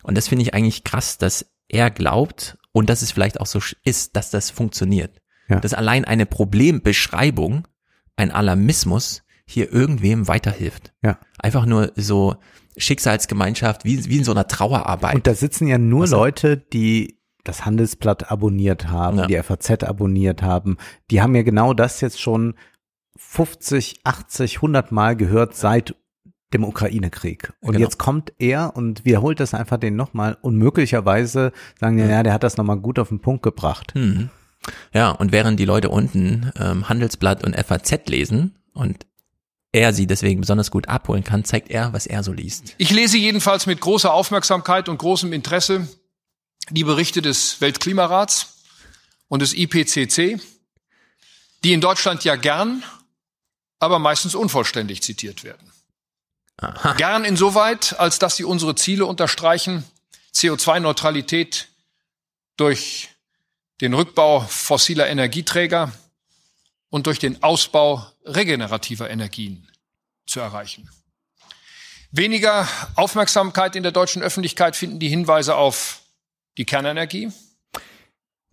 Und 0.04 0.18
das 0.18 0.28
finde 0.30 0.44
ich 0.44 0.54
eigentlich 0.54 0.84
krass, 0.84 1.18
dass 1.18 1.46
er 1.68 1.90
glaubt 1.92 2.58
und 2.72 2.90
dass 2.90 3.02
es 3.02 3.12
vielleicht 3.12 3.40
auch 3.42 3.46
so 3.46 3.60
ist, 3.84 4.16
dass 4.16 4.30
das 4.32 4.50
funktioniert. 4.50 5.22
Ja. 5.50 5.60
Dass 5.60 5.74
allein 5.74 6.06
eine 6.06 6.26
Problembeschreibung, 6.26 7.68
ein 8.16 8.32
Alarmismus 8.32 9.24
hier 9.46 9.72
irgendwem 9.72 10.28
weiterhilft. 10.28 10.94
Ja. 11.04 11.20
Einfach 11.40 11.66
nur 11.66 11.92
so 11.96 12.36
Schicksalsgemeinschaft, 12.78 13.84
wie, 13.86 14.06
wie 14.10 14.18
in 14.18 14.24
so 14.24 14.32
einer 14.32 14.48
Trauerarbeit. 14.48 15.16
Und 15.16 15.28
da 15.28 15.34
sitzen 15.34 15.68
ja 15.68 15.78
nur 15.78 16.04
Was 16.04 16.12
er- 16.12 16.18
Leute, 16.18 16.58
die 16.58 17.20
das 17.44 17.66
Handelsblatt 17.66 18.32
abonniert 18.32 18.90
haben, 18.90 19.18
Ja. 19.20 19.28
die 19.28 19.36
FAZ 19.42 19.84
abonniert 19.84 20.42
haben. 20.42 20.78
Die 21.10 21.22
haben 21.22 21.36
ja 21.36 21.44
genau 21.44 21.74
das 21.74 22.02
jetzt 22.02 22.20
schon 22.22 22.56
50, 23.18 24.02
80, 24.04 24.58
100 24.62 24.92
Mal 24.92 25.16
gehört 25.16 25.56
seit 25.56 25.96
dem 26.54 26.64
Ukraine-Krieg. 26.64 27.54
Und 27.62 27.74
Genau. 27.74 27.86
jetzt 27.86 27.98
kommt 27.98 28.34
er 28.40 28.76
und 28.76 29.06
wiederholt 29.06 29.40
das 29.40 29.54
einfach 29.54 29.78
den 29.78 29.96
nochmal 29.96 30.38
und 30.42 30.58
möglicherweise 30.58 31.54
sagen 31.80 31.98
die, 31.98 32.04
ja, 32.04 32.24
der 32.24 32.34
hat 32.34 32.44
das 32.44 32.58
nochmal 32.58 32.78
gut 32.78 33.00
auf 33.00 33.10
den 33.10 33.20
Punkt 33.22 33.44
gebracht. 33.44 33.94
Hm. 33.94 34.30
Ja, 34.94 35.12
und 35.12 35.32
während 35.32 35.60
die 35.60 35.66
Leute 35.66 35.90
unten 35.90 36.52
ähm, 36.60 36.90
Handelsblatt 36.90 37.44
und 37.44 37.56
FAZ 37.56 38.08
lesen 38.10 38.56
und 38.74 39.06
er 39.72 39.94
sie 39.94 40.06
deswegen 40.08 40.42
besonders 40.42 40.70
gut 40.72 40.90
abholen 40.90 41.24
kann, 41.24 41.46
zeigt 41.46 41.70
er, 41.72 41.94
was 41.94 42.06
er 42.06 42.24
so 42.24 42.34
liest. 42.34 42.76
Ich 42.78 42.92
lese 42.92 43.18
jedenfalls 43.18 43.66
mit 43.66 43.80
großer 43.80 44.14
Aufmerksamkeit 44.14 44.90
und 44.90 44.98
großem 44.98 45.32
Interesse 45.32 45.88
die 46.72 46.84
Berichte 46.84 47.22
des 47.22 47.62
Weltklimarats 47.62 48.64
und 49.28 49.42
des 49.42 49.54
IPCC, 49.54 50.42
die 51.64 51.74
in 51.74 51.82
Deutschland 51.82 52.24
ja 52.24 52.36
gern, 52.36 52.84
aber 53.80 54.00
meistens 54.00 54.36
unvollständig 54.36 55.02
zitiert 55.04 55.44
werden. 55.44 55.72
Gern 56.98 57.26
insoweit, 57.26 58.00
als 58.00 58.20
dass 58.20 58.36
sie 58.36 58.44
unsere 58.44 58.76
Ziele 58.76 59.06
unterstreichen, 59.06 59.84
CO2-Neutralität 60.34 61.68
durch 62.56 63.10
den 63.82 63.94
Rückbau 63.94 64.42
fossiler 64.42 65.08
Energieträger 65.08 65.92
und 66.90 67.08
durch 67.08 67.18
den 67.18 67.42
Ausbau 67.42 68.06
regenerativer 68.26 69.10
Energien 69.10 69.68
zu 70.28 70.40
erreichen. 70.40 70.90
Weniger 72.12 72.68
Aufmerksamkeit 72.96 73.76
in 73.76 73.84
der 73.84 73.92
deutschen 73.92 74.22
Öffentlichkeit 74.22 74.76
finden 74.76 75.00
die 75.00 75.10
Hinweise 75.10 75.56
auf 75.56 76.01
die 76.58 76.66
Kernenergie. 76.66 77.30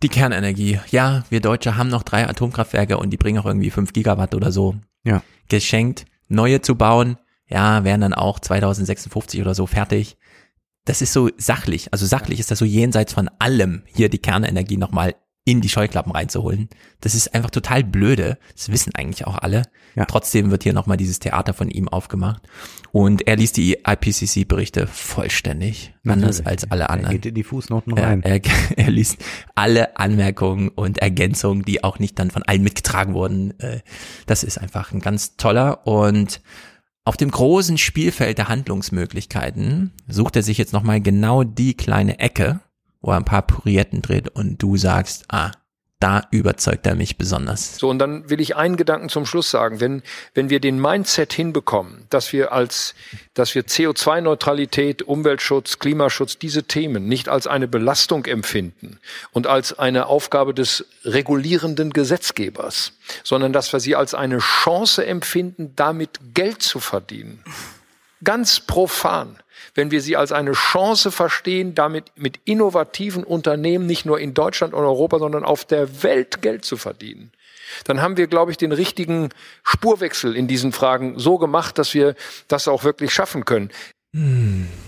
Die 0.01 0.09
Kernenergie. 0.09 0.79
Ja, 0.91 1.25
wir 1.29 1.41
Deutsche 1.41 1.75
haben 1.75 1.89
noch 1.89 2.03
drei 2.03 2.27
Atomkraftwerke 2.27 2.97
und 2.97 3.09
die 3.09 3.17
bringen 3.17 3.39
auch 3.39 3.45
irgendwie 3.45 3.69
fünf 3.69 3.91
Gigawatt 3.93 4.33
oder 4.33 4.51
so 4.51 4.75
Ja. 5.03 5.21
geschenkt. 5.49 6.05
Neue 6.29 6.61
zu 6.61 6.75
bauen, 6.75 7.17
ja, 7.47 7.83
wären 7.83 8.01
dann 8.01 8.13
auch 8.13 8.39
2056 8.39 9.41
oder 9.41 9.55
so 9.55 9.65
fertig. 9.65 10.17
Das 10.85 11.01
ist 11.01 11.11
so 11.13 11.29
sachlich. 11.37 11.91
Also 11.91 12.05
sachlich 12.05 12.39
ist 12.39 12.51
das 12.51 12.59
so 12.59 12.65
jenseits 12.65 13.13
von 13.13 13.29
allem, 13.39 13.83
hier 13.87 14.09
die 14.09 14.19
Kernenergie 14.19 14.77
nochmal 14.77 15.15
in 15.49 15.61
die 15.61 15.69
Scheuklappen 15.69 16.11
reinzuholen. 16.11 16.69
Das 17.01 17.15
ist 17.15 17.33
einfach 17.33 17.49
total 17.49 17.83
blöde. 17.83 18.37
Das 18.55 18.71
wissen 18.71 18.93
eigentlich 18.95 19.25
auch 19.25 19.37
alle. 19.37 19.63
Ja. 19.95 20.05
Trotzdem 20.05 20.51
wird 20.51 20.63
hier 20.63 20.73
nochmal 20.73 20.97
dieses 20.97 21.19
Theater 21.19 21.53
von 21.53 21.69
ihm 21.69 21.87
aufgemacht. 21.87 22.41
Und 22.91 23.27
er 23.27 23.35
liest 23.37 23.57
die 23.57 23.77
IPCC-Berichte 23.85 24.87
vollständig. 24.87 25.93
Anders 26.07 26.39
Natürlich. 26.39 26.47
als 26.47 26.71
alle 26.71 26.83
Er 26.85 26.89
anderen. 26.91 27.11
geht 27.15 27.25
in 27.27 27.35
die 27.35 27.43
Fußnoten 27.43 27.93
rein. 27.97 28.23
er, 28.23 28.39
er 28.77 28.91
liest 28.91 29.17
alle 29.55 29.97
Anmerkungen 29.97 30.69
und 30.69 30.97
Ergänzungen, 30.99 31.63
die 31.63 31.83
auch 31.83 31.99
nicht 31.99 32.17
dann 32.19 32.31
von 32.31 32.43
allen 32.43 32.63
mitgetragen 32.63 33.13
wurden. 33.13 33.59
Äh, 33.59 33.79
Das 34.25 34.43
ist 34.43 34.57
einfach 34.59 34.91
ein 34.91 34.99
ganz 35.01 35.35
toller 35.37 35.85
und 35.87 36.41
auf 37.05 37.17
dem 37.17 37.31
großen 37.31 37.77
Spielfeld 37.79 38.37
der 38.37 38.49
Handlungsmöglichkeiten 38.49 39.91
sucht 40.07 40.35
er 40.35 40.43
sich 40.43 40.57
jetzt 40.57 40.73
nochmal 40.73 41.01
genau 41.01 41.43
die 41.43 41.73
kleine 41.75 42.19
Ecke, 42.19 42.59
wo 43.01 43.11
er 43.11 43.17
ein 43.17 43.25
paar 43.25 43.43
Purietten 43.43 44.01
dreht 44.01 44.29
und 44.29 44.61
du 44.61 44.77
sagst, 44.77 45.25
ah, 45.29 45.51
da 45.99 46.23
überzeugt 46.31 46.85
er 46.87 46.95
mich 46.95 47.17
besonders. 47.17 47.75
So, 47.77 47.89
und 47.89 47.99
dann 47.99 48.29
will 48.29 48.39
ich 48.39 48.55
einen 48.55 48.77
Gedanken 48.77 49.09
zum 49.09 49.25
Schluss 49.25 49.51
sagen. 49.51 49.81
Wenn, 49.81 50.01
wenn 50.33 50.49
wir 50.49 50.61
den 50.61 50.79
Mindset 50.79 51.33
hinbekommen, 51.33 52.05
dass 52.09 52.31
wir 52.31 52.53
als, 52.53 52.95
dass 53.33 53.53
wir 53.53 53.63
CO2-Neutralität, 53.63 55.01
Umweltschutz, 55.01 55.77
Klimaschutz, 55.79 56.37
diese 56.37 56.63
Themen 56.63 57.09
nicht 57.09 57.27
als 57.27 57.47
eine 57.47 57.67
Belastung 57.67 58.25
empfinden 58.25 58.99
und 59.31 59.45
als 59.45 59.77
eine 59.77 60.05
Aufgabe 60.05 60.53
des 60.53 60.85
regulierenden 61.03 61.91
Gesetzgebers, 61.91 62.93
sondern 63.25 63.51
dass 63.51 63.73
wir 63.73 63.81
sie 63.81 63.97
als 63.97 64.13
eine 64.13 64.37
Chance 64.37 65.05
empfinden, 65.05 65.73
damit 65.75 66.19
Geld 66.33 66.61
zu 66.61 66.79
verdienen. 66.79 67.43
Ganz 68.23 68.61
profan 68.61 69.37
wenn 69.79 69.91
wir 69.91 70.01
sie 70.01 70.17
als 70.17 70.33
eine 70.33 70.51
Chance 70.51 71.09
verstehen, 71.09 71.73
damit 71.73 72.11
mit 72.17 72.41
innovativen 72.43 73.23
Unternehmen 73.23 73.85
nicht 73.85 74.05
nur 74.05 74.19
in 74.19 74.33
Deutschland 74.33 74.73
und 74.73 74.83
Europa, 74.83 75.19
sondern 75.19 75.45
auf 75.45 75.63
der 75.63 76.03
Welt 76.03 76.41
Geld 76.41 76.65
zu 76.65 76.75
verdienen. 76.75 77.31
Dann 77.85 78.01
haben 78.01 78.17
wir, 78.17 78.27
glaube 78.27 78.51
ich, 78.51 78.57
den 78.57 78.73
richtigen 78.73 79.29
Spurwechsel 79.63 80.35
in 80.35 80.49
diesen 80.49 80.73
Fragen 80.73 81.17
so 81.17 81.37
gemacht, 81.37 81.77
dass 81.77 81.93
wir 81.93 82.15
das 82.49 82.67
auch 82.67 82.83
wirklich 82.83 83.13
schaffen 83.13 83.45
können. 83.45 83.69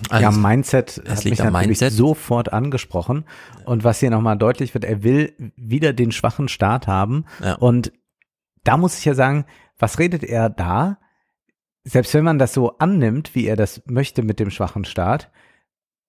Also, 0.10 0.24
ja, 0.24 0.32
Mindset 0.32 1.02
hat 1.08 1.24
mich 1.24 1.40
natürlich 1.40 1.68
Mindset. 1.68 1.94
sofort 1.94 2.52
angesprochen. 2.52 3.24
Und 3.64 3.86
was 3.86 4.02
hier 4.02 4.10
nochmal 4.10 4.38
deutlich 4.38 4.74
wird, 4.74 4.84
er 4.84 5.04
will 5.04 5.34
wieder 5.56 5.94
den 5.94 6.12
schwachen 6.12 6.50
Staat 6.50 6.88
haben. 6.88 7.24
Ja. 7.42 7.54
Und 7.54 7.94
da 8.66 8.76
muss 8.76 8.98
ich 8.98 9.06
ja 9.06 9.14
sagen, 9.14 9.46
was 9.80 10.00
redet 10.00 10.26
er 10.26 10.50
da? 10.50 10.98
Selbst 11.84 12.14
wenn 12.14 12.24
man 12.24 12.40
das 12.40 12.54
so 12.54 12.78
annimmt, 12.78 13.36
wie 13.36 13.46
er 13.46 13.56
das 13.56 13.82
möchte 13.86 14.24
mit 14.24 14.40
dem 14.40 14.52
schwachen 14.52 14.86
Staat, 14.86 15.32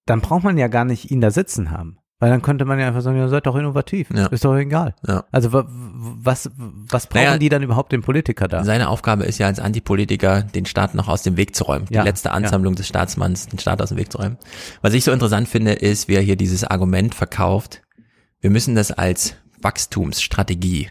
dann 0.07 0.21
braucht 0.21 0.45
man 0.45 0.59
ja 0.59 0.69
gar 0.69 0.85
nicht 0.85 1.11
ihn 1.11 1.21
da 1.21 1.31
sitzen 1.31 1.71
haben. 1.71 1.99
Weil 2.23 2.31
dann 2.31 2.43
könnte 2.43 2.65
man 2.65 2.79
ja 2.79 2.87
einfach 2.87 3.01
sagen, 3.01 3.17
ihr 3.17 3.29
seid 3.29 3.47
doch 3.47 3.57
innovativ. 3.57 4.09
Ja. 4.15 4.27
Ist 4.27 4.45
doch 4.45 4.57
egal. 4.57 4.95
Ja. 5.05 5.25
Also 5.33 5.53
was, 5.53 6.53
was 6.57 7.09
brauchen 7.09 7.25
naja, 7.25 7.39
die 7.39 7.49
dann 7.49 7.65
überhaupt 7.65 7.91
den 7.91 8.03
Politiker 8.03 8.47
da? 8.47 8.63
Seine 8.63 8.91
Aufgabe 8.91 9.25
ist 9.25 9.39
ja 9.39 9.49
als 9.49 9.59
Antipolitiker, 9.59 10.43
den 10.43 10.65
Staat 10.65 10.95
noch 10.95 11.09
aus 11.09 11.25
dem 11.25 11.37
Weg 11.37 11.57
zu 11.57 11.65
räumen. 11.65 11.87
Die 11.87 11.95
ja. 11.95 12.05
letzte 12.05 12.31
Ansammlung 12.31 12.77
des 12.77 12.87
Staatsmanns, 12.87 13.49
den 13.49 13.59
Staat 13.59 13.83
aus 13.83 13.89
dem 13.89 13.99
Weg 13.99 14.13
zu 14.13 14.19
räumen. 14.19 14.39
Was 14.83 14.95
ich 14.95 15.03
so 15.03 15.11
interessant 15.11 15.49
finde, 15.49 15.73
ist, 15.73 16.07
wie 16.07 16.15
er 16.15 16.23
hier 16.23 16.37
dieses 16.37 16.63
Argument 16.63 17.13
verkauft. 17.13 17.83
Wir 18.41 18.51
müssen 18.51 18.77
das 18.77 18.93
als 18.93 19.35
Wachstumsstrategie 19.61 20.91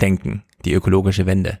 denken, 0.00 0.42
die 0.64 0.72
ökologische 0.72 1.26
Wende. 1.26 1.60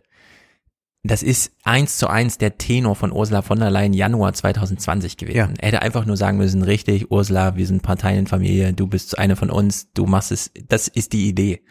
Das 1.04 1.24
ist 1.24 1.52
eins 1.64 1.98
zu 1.98 2.06
eins 2.06 2.38
der 2.38 2.58
Tenor 2.58 2.94
von 2.94 3.10
Ursula 3.10 3.42
von 3.42 3.58
der 3.58 3.70
Leyen 3.70 3.92
Januar 3.92 4.34
2020 4.34 5.16
gewesen. 5.16 5.36
Ja. 5.36 5.50
Er 5.58 5.68
hätte 5.68 5.82
einfach 5.82 6.06
nur 6.06 6.16
sagen 6.16 6.38
müssen, 6.38 6.62
richtig, 6.62 7.10
Ursula, 7.10 7.56
wir 7.56 7.66
sind 7.66 7.82
Parteienfamilie, 7.82 8.72
du 8.72 8.86
bist 8.86 9.18
eine 9.18 9.34
von 9.34 9.50
uns, 9.50 9.92
du 9.94 10.06
machst 10.06 10.30
es, 10.30 10.52
das 10.68 10.86
ist 10.86 11.12
die 11.12 11.28
Idee. 11.28 11.62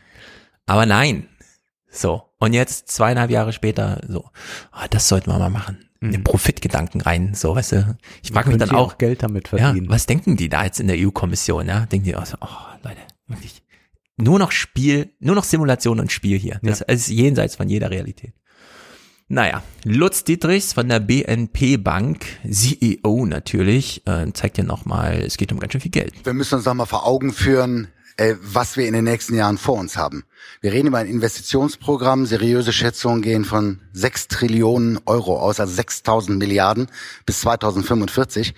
Aber 0.65 0.85
nein. 0.85 1.27
So. 1.89 2.23
Und 2.39 2.53
jetzt 2.53 2.89
zweieinhalb 2.89 3.31
Jahre 3.31 3.53
später, 3.53 4.01
so, 4.07 4.25
oh, 4.73 4.85
das 4.89 5.07
sollten 5.07 5.31
wir 5.31 5.39
mal 5.39 5.49
machen. 5.49 5.77
Mhm. 6.01 6.11
Den 6.11 6.23
Profitgedanken 6.25 6.99
rein, 6.99 7.33
so, 7.33 7.55
weißt 7.55 7.71
du. 7.71 7.97
Ich 8.23 8.31
frage 8.31 8.49
mich 8.49 8.57
dann 8.57 8.71
auch, 8.71 8.93
auch, 8.93 8.97
Geld 8.97 9.23
damit 9.23 9.47
verdienen. 9.47 9.85
Ja, 9.85 9.91
was 9.91 10.07
denken 10.07 10.35
die 10.35 10.49
da 10.49 10.65
jetzt 10.65 10.81
in 10.81 10.87
der 10.87 10.97
EU-Kommission, 10.97 11.67
ja? 11.67 11.85
Denken 11.85 12.05
die 12.05 12.15
auch 12.17 12.25
so, 12.25 12.35
oh, 12.41 12.47
Leute, 12.83 12.99
wirklich. 13.27 13.63
Nur 14.17 14.39
noch 14.39 14.51
Spiel, 14.51 15.13
nur 15.19 15.35
noch 15.35 15.45
Simulation 15.45 15.99
und 15.99 16.11
Spiel 16.11 16.37
hier. 16.37 16.59
Das 16.63 16.79
ja. 16.79 16.87
ist 16.87 17.07
jenseits 17.07 17.55
von 17.55 17.69
jeder 17.69 17.91
Realität. 17.91 18.33
Naja, 19.31 19.63
Lutz 19.85 20.25
Dietrichs 20.25 20.73
von 20.73 20.89
der 20.89 20.99
BNP 20.99 21.77
Bank, 21.77 22.25
CEO 22.43 23.25
natürlich, 23.25 24.05
äh, 24.05 24.29
zeigt 24.33 24.57
ja 24.57 24.65
nochmal, 24.65 25.21
es 25.25 25.37
geht 25.37 25.53
um 25.53 25.59
ganz 25.59 25.71
schön 25.71 25.79
viel 25.79 25.89
Geld. 25.89 26.13
Wir 26.25 26.33
müssen 26.33 26.55
uns 26.55 26.65
nochmal 26.65 26.85
vor 26.85 27.07
Augen 27.07 27.31
führen, 27.31 27.87
äh, 28.17 28.35
was 28.41 28.75
wir 28.75 28.85
in 28.87 28.93
den 28.93 29.05
nächsten 29.05 29.33
Jahren 29.35 29.57
vor 29.57 29.79
uns 29.79 29.95
haben. 29.95 30.25
Wir 30.59 30.73
reden 30.73 30.87
über 30.87 30.97
ein 30.97 31.07
Investitionsprogramm, 31.07 32.25
seriöse 32.25 32.73
Schätzungen 32.73 33.21
gehen 33.21 33.45
von 33.45 33.79
6 33.93 34.27
Trillionen 34.27 34.99
Euro 35.05 35.39
aus, 35.39 35.61
also 35.61 35.73
6000 35.75 36.37
Milliarden 36.37 36.87
bis 37.25 37.39
2045. 37.39 38.53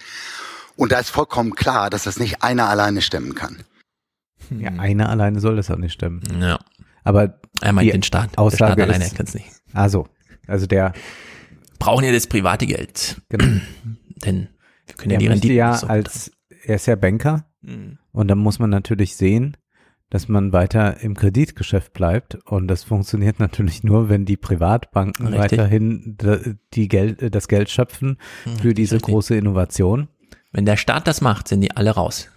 Und 0.76 0.92
da 0.92 0.98
ist 0.98 1.12
vollkommen 1.12 1.54
klar, 1.54 1.92
dass 1.92 2.06
das 2.06 2.18
nicht 2.18 2.42
einer 2.42 2.68
alleine 2.68 3.04
stemmen 3.04 3.36
kann. 3.36 3.58
Ja, 4.50 4.72
einer 4.72 5.10
alleine 5.10 5.40
soll 5.40 5.56
das 5.56 5.70
auch 5.70 5.78
nicht 5.78 5.94
stemmen. 5.94 6.24
Ja. 6.42 6.58
Aber 7.04 7.40
er 7.62 7.74
meint 7.74 7.94
den 7.94 8.02
Staat. 8.02 8.40
Aussage 8.40 8.76
der 8.76 8.86
Staat 8.86 8.96
alleine 8.96 9.16
kann 9.16 9.28
es 9.28 9.36
nicht. 9.36 9.52
Also, 9.72 10.08
also 10.48 10.66
der 10.66 10.94
brauchen 11.80 12.06
ja 12.06 12.12
das 12.12 12.28
private 12.28 12.66
Geld. 12.66 13.22
Genau. 13.30 13.46
Denn 14.26 14.50
wir 14.86 14.96
können 14.96 15.12
ja 15.12 15.18
die 15.18 15.28
Rendite 15.28 15.54
ja 15.54 15.72
als 15.72 16.32
er 16.66 16.76
ist 16.76 16.86
ja 16.86 16.96
Banker 16.96 17.46
mhm. 17.62 17.98
und 18.12 18.28
dann 18.28 18.38
muss 18.38 18.60
man 18.60 18.70
natürlich 18.70 19.16
sehen, 19.16 19.58
dass 20.10 20.30
man 20.30 20.54
weiter 20.54 21.02
im 21.02 21.16
Kreditgeschäft 21.16 21.92
bleibt 21.94 22.36
und 22.46 22.68
das 22.68 22.84
funktioniert 22.84 23.40
natürlich 23.40 23.84
nur, 23.84 24.10
wenn 24.10 24.26
die 24.26 24.38
Privatbanken 24.38 25.28
richtig. 25.28 25.60
weiterhin 25.60 26.18
die 26.74 26.88
Geld, 26.88 27.34
das 27.34 27.48
Geld 27.48 27.70
schöpfen 27.70 28.18
mhm, 28.46 28.58
für 28.58 28.74
diese 28.74 28.96
richtig. 28.96 29.12
große 29.12 29.36
Innovation. 29.36 30.08
Wenn 30.52 30.66
der 30.66 30.78
Staat 30.78 31.08
das 31.08 31.22
macht, 31.22 31.48
sind 31.48 31.62
die 31.62 31.76
alle 31.76 31.92
raus. 31.92 32.30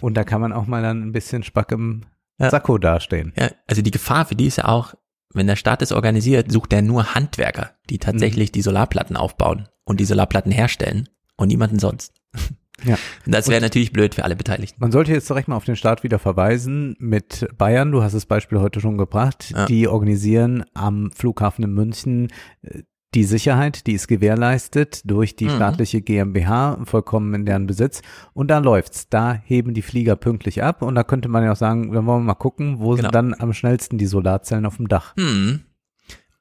Und 0.00 0.14
da 0.14 0.24
kann 0.24 0.40
man 0.40 0.52
auch 0.52 0.66
mal 0.66 0.82
dann 0.82 1.00
ein 1.00 1.12
bisschen 1.12 1.44
Spack 1.44 1.70
im 1.70 2.02
ja. 2.38 2.50
Sakko 2.50 2.76
dastehen. 2.76 3.32
Ja, 3.36 3.50
also 3.68 3.82
die 3.82 3.92
Gefahr 3.92 4.24
für 4.26 4.34
die 4.34 4.46
ist 4.46 4.56
ja 4.56 4.64
auch, 4.66 4.94
wenn 5.34 5.46
der 5.46 5.56
Staat 5.56 5.82
es 5.82 5.92
organisiert, 5.92 6.50
sucht 6.52 6.72
er 6.72 6.82
nur 6.82 7.14
Handwerker, 7.14 7.72
die 7.90 7.98
tatsächlich 7.98 8.50
mhm. 8.50 8.52
die 8.52 8.62
Solarplatten 8.62 9.16
aufbauen 9.16 9.68
und 9.84 10.00
die 10.00 10.04
Solarplatten 10.04 10.52
herstellen 10.52 11.08
und 11.36 11.48
niemanden 11.48 11.78
sonst. 11.78 12.12
Ja. 12.84 12.98
Das 13.26 13.46
wäre 13.46 13.60
natürlich 13.60 13.92
blöd 13.92 14.14
für 14.14 14.24
alle 14.24 14.34
Beteiligten. 14.34 14.80
Man 14.80 14.90
sollte 14.90 15.12
jetzt 15.12 15.28
direkt 15.28 15.46
mal 15.46 15.54
auf 15.54 15.64
den 15.64 15.76
Staat 15.76 16.02
wieder 16.02 16.18
verweisen 16.18 16.96
mit 16.98 17.46
Bayern. 17.56 17.92
Du 17.92 18.02
hast 18.02 18.14
das 18.14 18.26
Beispiel 18.26 18.58
heute 18.58 18.80
schon 18.80 18.98
gebracht. 18.98 19.52
Ja. 19.54 19.66
Die 19.66 19.86
organisieren 19.86 20.64
am 20.74 21.12
Flughafen 21.12 21.64
in 21.64 21.72
München 21.74 22.28
äh, 22.62 22.82
die 23.14 23.24
Sicherheit, 23.24 23.86
die 23.86 23.92
ist 23.92 24.08
gewährleistet 24.08 25.02
durch 25.04 25.36
die 25.36 25.46
mhm. 25.46 25.56
staatliche 25.56 26.00
GmbH, 26.00 26.78
vollkommen 26.84 27.34
in 27.34 27.44
deren 27.44 27.66
Besitz. 27.66 28.02
Und 28.32 28.50
da 28.50 28.58
läuft's. 28.58 29.08
Da 29.08 29.34
heben 29.44 29.74
die 29.74 29.82
Flieger 29.82 30.16
pünktlich 30.16 30.62
ab. 30.62 30.82
Und 30.82 30.94
da 30.94 31.04
könnte 31.04 31.28
man 31.28 31.44
ja 31.44 31.52
auch 31.52 31.56
sagen, 31.56 31.92
dann 31.92 32.06
wollen 32.06 32.22
wir 32.22 32.26
mal 32.26 32.34
gucken, 32.34 32.78
wo 32.78 32.90
genau. 32.90 33.02
sind 33.02 33.14
dann 33.14 33.34
am 33.38 33.52
schnellsten 33.52 33.98
die 33.98 34.06
Solarzellen 34.06 34.66
auf 34.66 34.76
dem 34.76 34.88
Dach. 34.88 35.14
Mhm. 35.16 35.60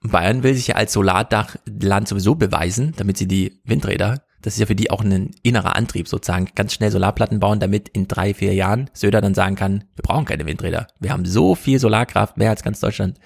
Bayern 0.04 0.44
will 0.44 0.56
sich 0.56 0.68
ja 0.68 0.76
als 0.76 0.94
Solardachland 0.94 2.08
sowieso 2.08 2.36
beweisen, 2.36 2.94
damit 2.98 3.18
sie 3.18 3.28
die 3.28 3.62
Windräder 3.66 4.24
das 4.42 4.54
ist 4.54 4.60
ja 4.60 4.66
für 4.66 4.76
die 4.76 4.90
auch 4.92 5.04
ein 5.04 5.32
innerer 5.44 5.76
Antrieb 5.76 6.08
sozusagen. 6.08 6.48
Ganz 6.56 6.74
schnell 6.74 6.92
Solarplatten 6.92 7.40
bauen, 7.40 7.60
damit 7.60 7.90
in 7.90 8.08
drei, 8.08 8.34
vier 8.34 8.54
Jahren 8.54 8.90
Söder 8.94 9.22
dann 9.22 9.34
sagen 9.34 9.56
kann, 9.56 9.84
wir 9.96 10.04
brauchen 10.04 10.26
keine 10.26 10.46
Windräder. 10.46 10.88
Wir 11.00 11.12
haben 11.12 11.26
so 11.26 11.56
viel 11.56 11.80
Solarkraft, 11.80 12.38
mehr 12.38 12.50
als 12.50 12.64
ganz 12.64 12.80
Deutschland. 12.80 13.20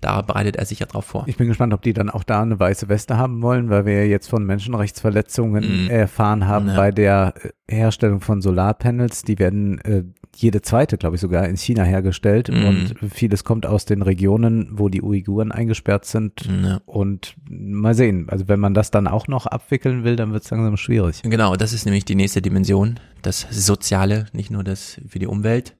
Da 0.00 0.22
bereitet 0.22 0.56
er 0.56 0.66
sich 0.66 0.80
ja 0.80 0.86
drauf 0.86 1.04
vor. 1.04 1.24
Ich 1.26 1.36
bin 1.36 1.48
gespannt, 1.48 1.72
ob 1.72 1.82
die 1.82 1.92
dann 1.92 2.10
auch 2.10 2.24
da 2.24 2.42
eine 2.42 2.58
weiße 2.58 2.88
Weste 2.88 3.16
haben 3.16 3.42
wollen, 3.42 3.70
weil 3.70 3.86
wir 3.86 4.04
ja 4.04 4.10
jetzt 4.10 4.28
von 4.28 4.44
Menschenrechtsverletzungen 4.44 5.86
mm. 5.86 5.90
erfahren 5.90 6.46
haben 6.46 6.68
ja. 6.68 6.76
bei 6.76 6.90
der 6.90 7.34
Herstellung 7.68 8.20
von 8.20 8.42
Solarpanels. 8.42 9.22
Die 9.22 9.38
werden 9.38 9.78
äh, 9.80 10.04
jede 10.36 10.62
zweite, 10.62 10.98
glaube 10.98 11.16
ich, 11.16 11.22
sogar 11.22 11.48
in 11.48 11.56
China 11.56 11.82
hergestellt. 11.82 12.48
Mm. 12.48 12.64
Und 12.64 12.94
vieles 13.12 13.44
kommt 13.44 13.66
aus 13.66 13.84
den 13.84 14.02
Regionen, 14.02 14.68
wo 14.72 14.88
die 14.88 15.02
Uiguren 15.02 15.52
eingesperrt 15.52 16.04
sind. 16.04 16.48
Ja. 16.62 16.80
Und 16.86 17.36
mal 17.48 17.94
sehen. 17.94 18.28
Also 18.28 18.48
wenn 18.48 18.60
man 18.60 18.74
das 18.74 18.90
dann 18.90 19.06
auch 19.06 19.28
noch 19.28 19.46
abwickeln 19.46 20.04
will, 20.04 20.16
dann 20.16 20.32
wird 20.32 20.44
es 20.44 20.50
langsam 20.50 20.76
schwierig. 20.76 21.22
Genau, 21.22 21.56
das 21.56 21.72
ist 21.72 21.84
nämlich 21.84 22.04
die 22.04 22.14
nächste 22.14 22.42
Dimension. 22.42 23.00
Das 23.22 23.46
Soziale, 23.50 24.26
nicht 24.32 24.50
nur 24.50 24.64
das 24.64 25.00
für 25.08 25.18
die 25.18 25.26
Umwelt. 25.26 25.76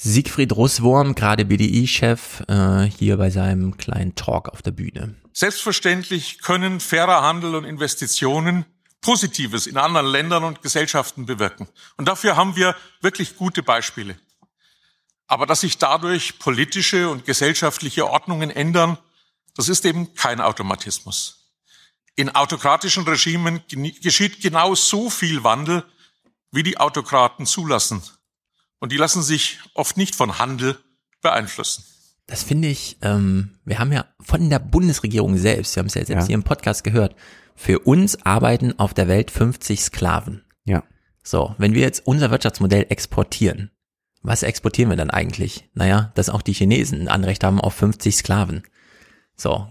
Siegfried 0.00 0.54
Russwurm, 0.54 1.16
gerade 1.16 1.44
BDI-Chef, 1.44 2.44
äh, 2.46 2.84
hier 2.84 3.16
bei 3.16 3.30
seinem 3.30 3.76
kleinen 3.76 4.14
Talk 4.14 4.48
auf 4.48 4.62
der 4.62 4.70
Bühne. 4.70 5.16
Selbstverständlich 5.32 6.40
können 6.40 6.78
fairer 6.78 7.22
Handel 7.22 7.56
und 7.56 7.64
Investitionen 7.64 8.64
Positives 9.00 9.66
in 9.66 9.76
anderen 9.76 10.06
Ländern 10.06 10.44
und 10.44 10.62
Gesellschaften 10.62 11.26
bewirken. 11.26 11.68
Und 11.96 12.06
dafür 12.06 12.36
haben 12.36 12.56
wir 12.56 12.74
wirklich 13.00 13.36
gute 13.36 13.62
Beispiele. 13.62 14.18
Aber 15.26 15.46
dass 15.46 15.60
sich 15.60 15.78
dadurch 15.78 16.38
politische 16.38 17.08
und 17.10 17.24
gesellschaftliche 17.24 18.08
Ordnungen 18.08 18.50
ändern, 18.50 18.98
das 19.54 19.68
ist 19.68 19.84
eben 19.84 20.14
kein 20.14 20.40
Automatismus. 20.40 21.52
In 22.16 22.34
autokratischen 22.34 23.04
Regimen 23.04 23.62
geschieht 24.02 24.40
genau 24.40 24.74
so 24.74 25.10
viel 25.10 25.44
Wandel, 25.44 25.84
wie 26.50 26.62
die 26.62 26.78
Autokraten 26.78 27.46
zulassen. 27.46 28.02
Und 28.80 28.90
die 28.92 28.96
lassen 28.96 29.22
sich 29.22 29.58
oft 29.74 29.96
nicht 29.96 30.14
von 30.14 30.38
Handel 30.38 30.78
beeinflussen. 31.20 31.84
Das 32.26 32.42
finde 32.42 32.68
ich, 32.68 32.98
ähm, 33.02 33.58
wir 33.64 33.78
haben 33.78 33.92
ja 33.92 34.06
von 34.20 34.50
der 34.50 34.58
Bundesregierung 34.58 35.36
selbst, 35.36 35.76
wir 35.76 35.80
haben 35.80 35.86
es 35.86 35.94
ja 35.94 36.04
selbst 36.04 36.22
ja. 36.22 36.26
hier 36.26 36.34
im 36.34 36.44
Podcast 36.44 36.84
gehört, 36.84 37.16
für 37.58 37.80
uns 37.80 38.24
arbeiten 38.24 38.78
auf 38.78 38.94
der 38.94 39.08
Welt 39.08 39.32
50 39.32 39.80
Sklaven. 39.80 40.44
Ja. 40.64 40.84
So, 41.24 41.56
wenn 41.58 41.74
wir 41.74 41.82
jetzt 41.82 42.06
unser 42.06 42.30
Wirtschaftsmodell 42.30 42.86
exportieren, 42.88 43.72
was 44.22 44.44
exportieren 44.44 44.90
wir 44.90 44.96
dann 44.96 45.10
eigentlich? 45.10 45.68
Naja, 45.74 46.12
dass 46.14 46.30
auch 46.30 46.42
die 46.42 46.52
Chinesen 46.52 47.02
ein 47.02 47.08
Anrecht 47.08 47.42
haben 47.42 47.60
auf 47.60 47.74
50 47.74 48.14
Sklaven. 48.14 48.62
So, 49.34 49.66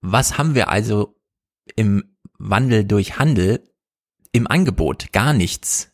was 0.00 0.38
haben 0.38 0.54
wir 0.54 0.68
also 0.68 1.16
im 1.74 2.04
Wandel 2.38 2.84
durch 2.84 3.18
Handel 3.18 3.68
im 4.30 4.46
Angebot? 4.46 5.12
Gar 5.12 5.32
nichts. 5.32 5.90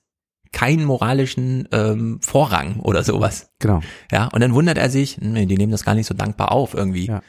keinen 0.52 0.84
moralischen 0.84 1.68
ähm, 1.72 2.20
Vorrang 2.20 2.80
oder 2.80 3.02
sowas. 3.02 3.50
Genau. 3.60 3.80
Ja, 4.12 4.26
und 4.26 4.40
dann 4.40 4.52
wundert 4.52 4.76
er 4.76 4.90
sich, 4.90 5.16
nee, 5.18 5.46
die 5.46 5.56
nehmen 5.56 5.72
das 5.72 5.84
gar 5.84 5.94
nicht 5.94 6.06
so 6.06 6.14
dankbar 6.14 6.52
auf 6.52 6.74
irgendwie. 6.74 7.06
Ja. 7.06 7.22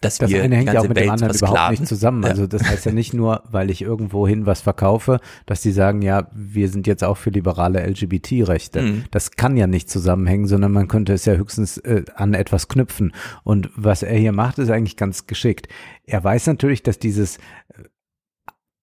Dass 0.00 0.18
Das 0.18 0.30
wir 0.30 0.42
eine 0.42 0.56
hängt 0.56 0.72
ja 0.72 0.80
auch 0.80 0.88
mit 0.88 0.96
dem 0.96 1.02
Welt 1.02 1.10
anderen 1.10 1.34
überhaupt 1.34 1.56
versklaven. 1.56 1.78
nicht 1.80 1.88
zusammen. 1.88 2.24
Also 2.24 2.46
das 2.46 2.62
heißt 2.64 2.86
ja 2.86 2.92
nicht 2.92 3.14
nur, 3.14 3.42
weil 3.50 3.70
ich 3.70 3.82
irgendwohin 3.82 4.46
was 4.46 4.60
verkaufe, 4.60 5.18
dass 5.46 5.60
die 5.62 5.72
sagen, 5.72 6.02
ja, 6.02 6.28
wir 6.32 6.68
sind 6.68 6.86
jetzt 6.86 7.02
auch 7.02 7.16
für 7.16 7.30
liberale 7.30 7.84
LGBT-Rechte. 7.86 8.82
Mhm. 8.82 9.04
Das 9.10 9.32
kann 9.32 9.56
ja 9.56 9.66
nicht 9.66 9.90
zusammenhängen, 9.90 10.46
sondern 10.46 10.72
man 10.72 10.88
könnte 10.88 11.12
es 11.12 11.24
ja 11.24 11.34
höchstens 11.34 11.78
äh, 11.78 12.04
an 12.14 12.34
etwas 12.34 12.68
knüpfen. 12.68 13.12
Und 13.42 13.70
was 13.74 14.02
er 14.02 14.16
hier 14.16 14.32
macht, 14.32 14.58
ist 14.58 14.70
eigentlich 14.70 14.96
ganz 14.96 15.26
geschickt. 15.26 15.68
Er 16.06 16.22
weiß 16.22 16.46
natürlich, 16.46 16.82
dass 16.82 16.98
dieses 16.98 17.38
äh, 17.38 17.82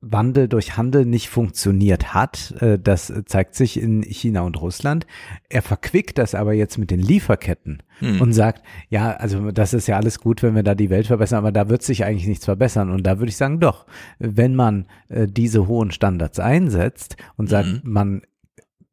Wandel 0.08 0.48
durch 0.48 0.78
Handel 0.78 1.06
nicht 1.06 1.30
funktioniert 1.30 2.14
hat. 2.14 2.54
Äh, 2.62 2.78
Das 2.78 3.12
zeigt 3.26 3.56
sich 3.56 3.80
in 3.80 4.04
China 4.04 4.42
und 4.42 4.62
Russland. 4.62 5.08
Er 5.50 5.62
verquickt 5.62 6.18
das 6.18 6.36
aber 6.36 6.54
jetzt 6.54 6.78
mit 6.78 6.92
den 6.92 7.00
Lieferketten 7.00 7.82
Hm. 8.00 8.20
und 8.22 8.34
sagt, 8.34 8.62
ja, 8.90 9.12
also 9.12 9.52
das 9.52 9.74
ist 9.74 9.88
ja 9.88 9.96
alles 9.96 10.20
gut, 10.20 10.44
wenn 10.44 10.54
wir 10.54 10.64
da 10.64 10.76
die 10.76 10.90
Welt 10.90 11.08
verbessern, 11.08 11.40
aber 11.40 11.54
da 11.54 11.70
wird 11.70 11.82
sich 11.82 12.04
eigentlich 12.04 12.28
nichts 12.28 12.44
verbessern. 12.44 12.90
Und 12.90 13.04
da 13.08 13.20
würde 13.20 13.30
ich 13.30 13.38
sagen, 13.38 13.60
doch, 13.62 13.86
wenn 14.20 14.54
man 14.54 14.86
äh, 15.08 15.28
diese 15.28 15.68
hohen 15.68 15.92
Standards 15.92 16.40
einsetzt 16.40 17.16
und 17.38 17.50
sagt, 17.50 17.86
man 17.86 18.22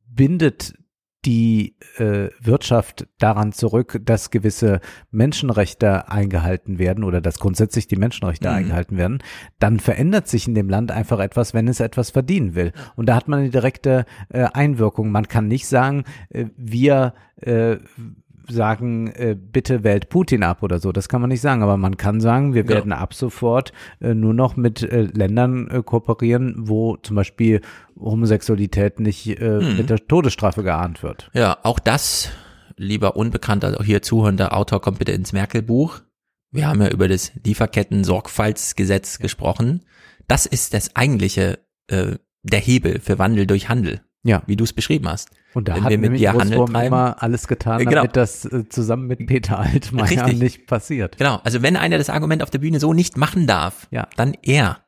bindet 0.07 0.75
die 1.25 1.77
äh, 1.99 2.31
Wirtschaft 2.41 3.07
daran 3.19 3.53
zurück, 3.53 4.01
dass 4.05 4.31
gewisse 4.31 4.81
Menschenrechte 5.11 6.09
eingehalten 6.09 6.79
werden 6.79 7.05
oder 7.05 7.21
dass 7.21 7.39
grundsätzlich 7.39 7.87
die 7.87 7.97
Menschenrechte 7.97 8.49
Mhm. 8.49 8.55
eingehalten 8.55 8.97
werden, 8.97 9.23
dann 9.59 9.79
verändert 9.79 10.27
sich 10.27 10.49
in 10.49 10.55
dem 10.55 10.69
Land 10.69 10.91
einfach 10.91 11.21
etwas, 11.21 11.55
wenn 11.55 11.69
es 11.69 11.81
etwas 11.81 12.11
verdienen 12.11 12.55
will. 12.55 12.73
Und 12.97 13.07
da 13.09 13.15
hat 13.15 13.29
man 13.29 13.41
eine 13.41 13.51
direkte 13.51 14.05
äh, 14.31 14.47
Einwirkung. 14.53 15.11
Man 15.11 15.29
kann 15.29 15.47
nicht 15.47 15.67
sagen, 15.67 16.05
äh, 16.31 16.47
wir 16.57 17.15
äh, 17.37 17.77
sagen, 18.49 19.09
äh, 19.13 19.37
bitte 19.37 19.85
wählt 19.85 20.09
Putin 20.09 20.43
ab 20.43 20.63
oder 20.63 20.79
so. 20.81 20.93
Das 20.93 21.09
kann 21.09 21.21
man 21.21 21.29
nicht 21.31 21.41
sagen, 21.41 21.63
aber 21.63 21.77
man 21.77 21.97
kann 21.97 22.21
sagen, 22.21 22.55
wir 22.55 22.69
werden 22.69 22.93
ab 22.93 23.15
sofort 23.15 23.73
äh, 24.01 24.15
nur 24.15 24.35
noch 24.35 24.57
mit 24.57 24.83
äh, 24.83 25.03
Ländern 25.03 25.69
äh, 25.69 25.83
kooperieren, 25.83 26.55
wo 26.59 26.97
zum 26.97 27.17
Beispiel 27.17 27.61
Homosexualität 27.99 29.01
nicht 29.01 29.27
äh, 29.41 29.61
Mhm. 29.61 29.77
mit 29.77 29.91
der 29.91 30.07
Todesstrafe 30.07 30.63
geahnt 30.63 31.03
wird. 31.03 31.31
Ja, 31.35 31.59
auch 31.63 31.79
das, 31.79 32.31
lieber 32.77 33.17
unbekannter, 33.17 33.79
hier 33.85 34.03
zuhörender 34.03 34.57
Autor, 34.57 34.81
kommt 34.81 34.99
bitte 34.99 35.13
ins 35.13 35.33
Merkel-Buch. 35.33 36.01
Wir 36.51 36.67
haben 36.69 36.83
ja 36.83 36.89
über 36.89 37.09
das 37.09 37.33
Lieferketten-Sorgfaltsgesetz 38.13 39.19
gesprochen. 39.19 39.83
Das 40.29 40.47
ist 40.47 40.75
das 40.75 40.95
eigentliche, 40.97 41.59
äh, 41.89 42.17
der 42.43 42.61
Hebel 42.61 43.01
für 43.01 43.19
Wandel 43.19 43.47
durch 43.47 43.69
Handel. 43.69 44.01
Ja. 44.25 44.43
Wie 44.47 44.57
du 44.57 44.65
es 44.65 44.73
beschrieben 44.73 45.09
hast. 45.09 45.31
Und 45.55 45.69
da 45.69 45.75
Wenn 45.77 45.85
hat 45.85 45.91
wir 45.91 45.99
mit 45.99 46.19
dir 46.19 46.33
Handel 46.33 46.65
treiben. 46.67 46.87
immer 46.87 47.23
alles 47.23 47.47
getan, 47.47 47.81
Äh, 47.81 47.85
genau. 47.85 47.97
damit 47.97 48.17
das 48.17 48.45
äh, 48.47 48.69
zusammen 48.69 49.07
mit 49.07 49.27
Peter 49.27 49.59
Altmaier 49.59 50.25
Richtig. 50.27 50.39
nicht 50.39 50.67
passiert. 50.67 51.19
Genau, 51.19 51.41
also 51.45 51.63
wenn 51.63 51.77
einer 51.77 51.99
das 51.99 52.09
Argument 52.11 52.43
auf 52.43 52.51
der 52.51 52.59
Bühne 52.59 52.81
so 52.81 52.93
nicht 52.95 53.17
machen 53.17 53.47
darf, 53.47 53.87
Ja. 53.91 54.09
dann 54.17 54.35
er. 54.43 54.85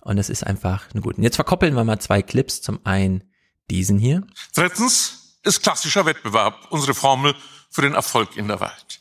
Und 0.00 0.16
das 0.16 0.28
ist 0.28 0.46
einfach 0.46 0.88
eine 0.92 1.00
gute. 1.00 1.16
Und 1.16 1.22
jetzt 1.22 1.36
verkoppeln 1.36 1.74
wir 1.74 1.82
mal 1.84 1.98
zwei 1.98 2.20
Clips. 2.20 2.60
Zum 2.60 2.84
einen 2.84 3.24
diesen 3.70 3.98
hier. 3.98 4.22
Drittens 4.54 5.38
ist 5.42 5.62
klassischer 5.62 6.04
Wettbewerb 6.04 6.54
unsere 6.70 6.92
Formel 6.94 7.34
für 7.70 7.80
den 7.82 7.94
Erfolg 7.94 8.36
in 8.36 8.46
der 8.48 8.60
Welt. 8.60 9.00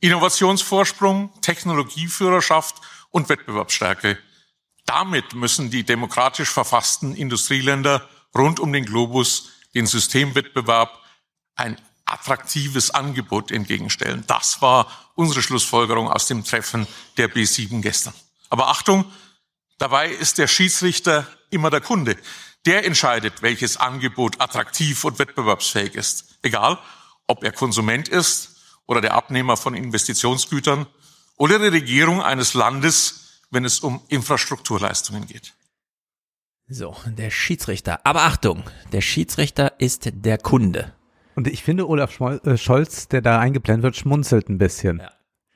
Innovationsvorsprung, 0.00 1.30
Technologieführerschaft 1.40 2.74
und 3.10 3.28
Wettbewerbsstärke. 3.28 4.18
Damit 4.86 5.34
müssen 5.34 5.70
die 5.70 5.84
demokratisch 5.84 6.50
verfassten 6.50 7.14
Industrieländer 7.14 8.02
rund 8.36 8.60
um 8.60 8.72
den 8.72 8.84
Globus 8.84 9.50
den 9.74 9.86
Systemwettbewerb 9.86 10.98
ein 11.54 11.80
attraktives 12.04 12.90
Angebot 12.90 13.50
entgegenstellen. 13.50 14.24
Das 14.26 14.60
war 14.62 14.86
unsere 15.14 15.42
Schlussfolgerung 15.42 16.10
aus 16.10 16.26
dem 16.26 16.44
Treffen 16.44 16.86
der 17.16 17.30
B7 17.30 17.80
gestern. 17.80 18.14
Aber 18.48 18.68
Achtung, 18.68 19.04
dabei 19.78 20.08
ist 20.08 20.38
der 20.38 20.48
Schiedsrichter 20.48 21.26
immer 21.50 21.70
der 21.70 21.80
Kunde. 21.80 22.16
Der 22.66 22.84
entscheidet, 22.84 23.42
welches 23.42 23.76
Angebot 23.76 24.40
attraktiv 24.40 25.04
und 25.04 25.18
wettbewerbsfähig 25.18 25.94
ist. 25.94 26.38
Egal, 26.42 26.78
ob 27.26 27.44
er 27.44 27.52
Konsument 27.52 28.08
ist 28.08 28.56
oder 28.86 29.00
der 29.00 29.14
Abnehmer 29.14 29.56
von 29.56 29.74
Investitionsgütern 29.74 30.86
oder 31.36 31.58
die 31.58 31.68
Regierung 31.68 32.22
eines 32.22 32.54
Landes, 32.54 33.40
wenn 33.50 33.64
es 33.64 33.80
um 33.80 34.02
Infrastrukturleistungen 34.08 35.26
geht. 35.26 35.54
So, 36.72 36.94
der 37.18 37.30
Schiedsrichter. 37.30 37.98
Aber 38.04 38.22
Achtung, 38.22 38.62
der 38.92 39.00
Schiedsrichter 39.00 39.72
ist 39.78 40.08
der 40.14 40.38
Kunde. 40.38 40.92
Und 41.34 41.48
ich 41.48 41.64
finde, 41.64 41.88
Olaf 41.88 42.20
äh, 42.20 42.56
Scholz, 42.56 43.08
der 43.08 43.22
da 43.22 43.40
eingeblendet 43.40 43.82
wird, 43.82 43.96
schmunzelt 43.96 44.48
ein 44.48 44.58
bisschen. 44.58 45.02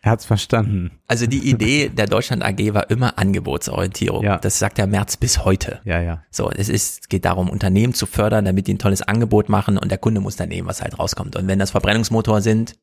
Er 0.02 0.10
hat's 0.10 0.24
verstanden. 0.24 0.90
Also 1.06 1.26
die 1.26 1.48
Idee 1.48 1.88
der 1.88 2.08
Deutschland 2.08 2.44
AG 2.44 2.74
war 2.74 2.90
immer 2.90 3.16
Angebotsorientierung. 3.16 4.24
Ja. 4.24 4.38
Das 4.38 4.58
sagt 4.58 4.76
der 4.76 4.88
Merz 4.88 5.16
bis 5.16 5.44
heute. 5.44 5.80
Ja, 5.84 6.00
ja. 6.00 6.24
So, 6.32 6.50
es 6.50 6.68
ist, 6.68 7.08
geht 7.08 7.24
darum, 7.24 7.48
Unternehmen 7.48 7.94
zu 7.94 8.06
fördern, 8.06 8.44
damit 8.44 8.66
die 8.66 8.74
ein 8.74 8.78
tolles 8.78 9.02
Angebot 9.02 9.48
machen 9.48 9.78
und 9.78 9.90
der 9.90 9.98
Kunde 9.98 10.20
muss 10.20 10.34
dann 10.34 10.48
nehmen, 10.48 10.66
was 10.66 10.82
halt 10.82 10.98
rauskommt. 10.98 11.36
Und 11.36 11.46
wenn 11.46 11.60
das 11.60 11.70
Verbrennungsmotor 11.70 12.42
sind 12.42 12.76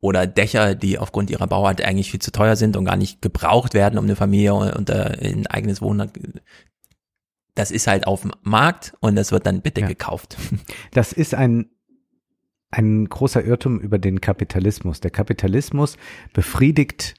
oder 0.00 0.26
Dächer, 0.26 0.74
die 0.74 0.98
aufgrund 0.98 1.28
ihrer 1.28 1.46
Bauart 1.46 1.82
eigentlich 1.82 2.10
viel 2.10 2.20
zu 2.20 2.32
teuer 2.32 2.56
sind 2.56 2.78
und 2.78 2.86
gar 2.86 2.96
nicht 2.96 3.20
gebraucht 3.20 3.74
werden, 3.74 3.98
um 3.98 4.06
eine 4.06 4.16
Familie 4.16 4.54
unter 4.54 5.18
ein 5.20 5.46
eigenes 5.46 5.82
Wohnen, 5.82 6.10
das 7.58 7.70
ist 7.70 7.86
halt 7.86 8.06
auf 8.06 8.22
dem 8.22 8.32
Markt 8.42 8.94
und 9.00 9.16
das 9.16 9.32
wird 9.32 9.46
dann 9.46 9.62
bitte 9.62 9.82
gekauft. 9.82 10.36
Das 10.92 11.12
ist 11.12 11.34
ein, 11.34 11.70
ein 12.70 13.08
großer 13.08 13.44
Irrtum 13.44 13.80
über 13.80 13.98
den 13.98 14.20
Kapitalismus. 14.20 15.00
Der 15.00 15.10
Kapitalismus 15.10 15.96
befriedigt 16.32 17.14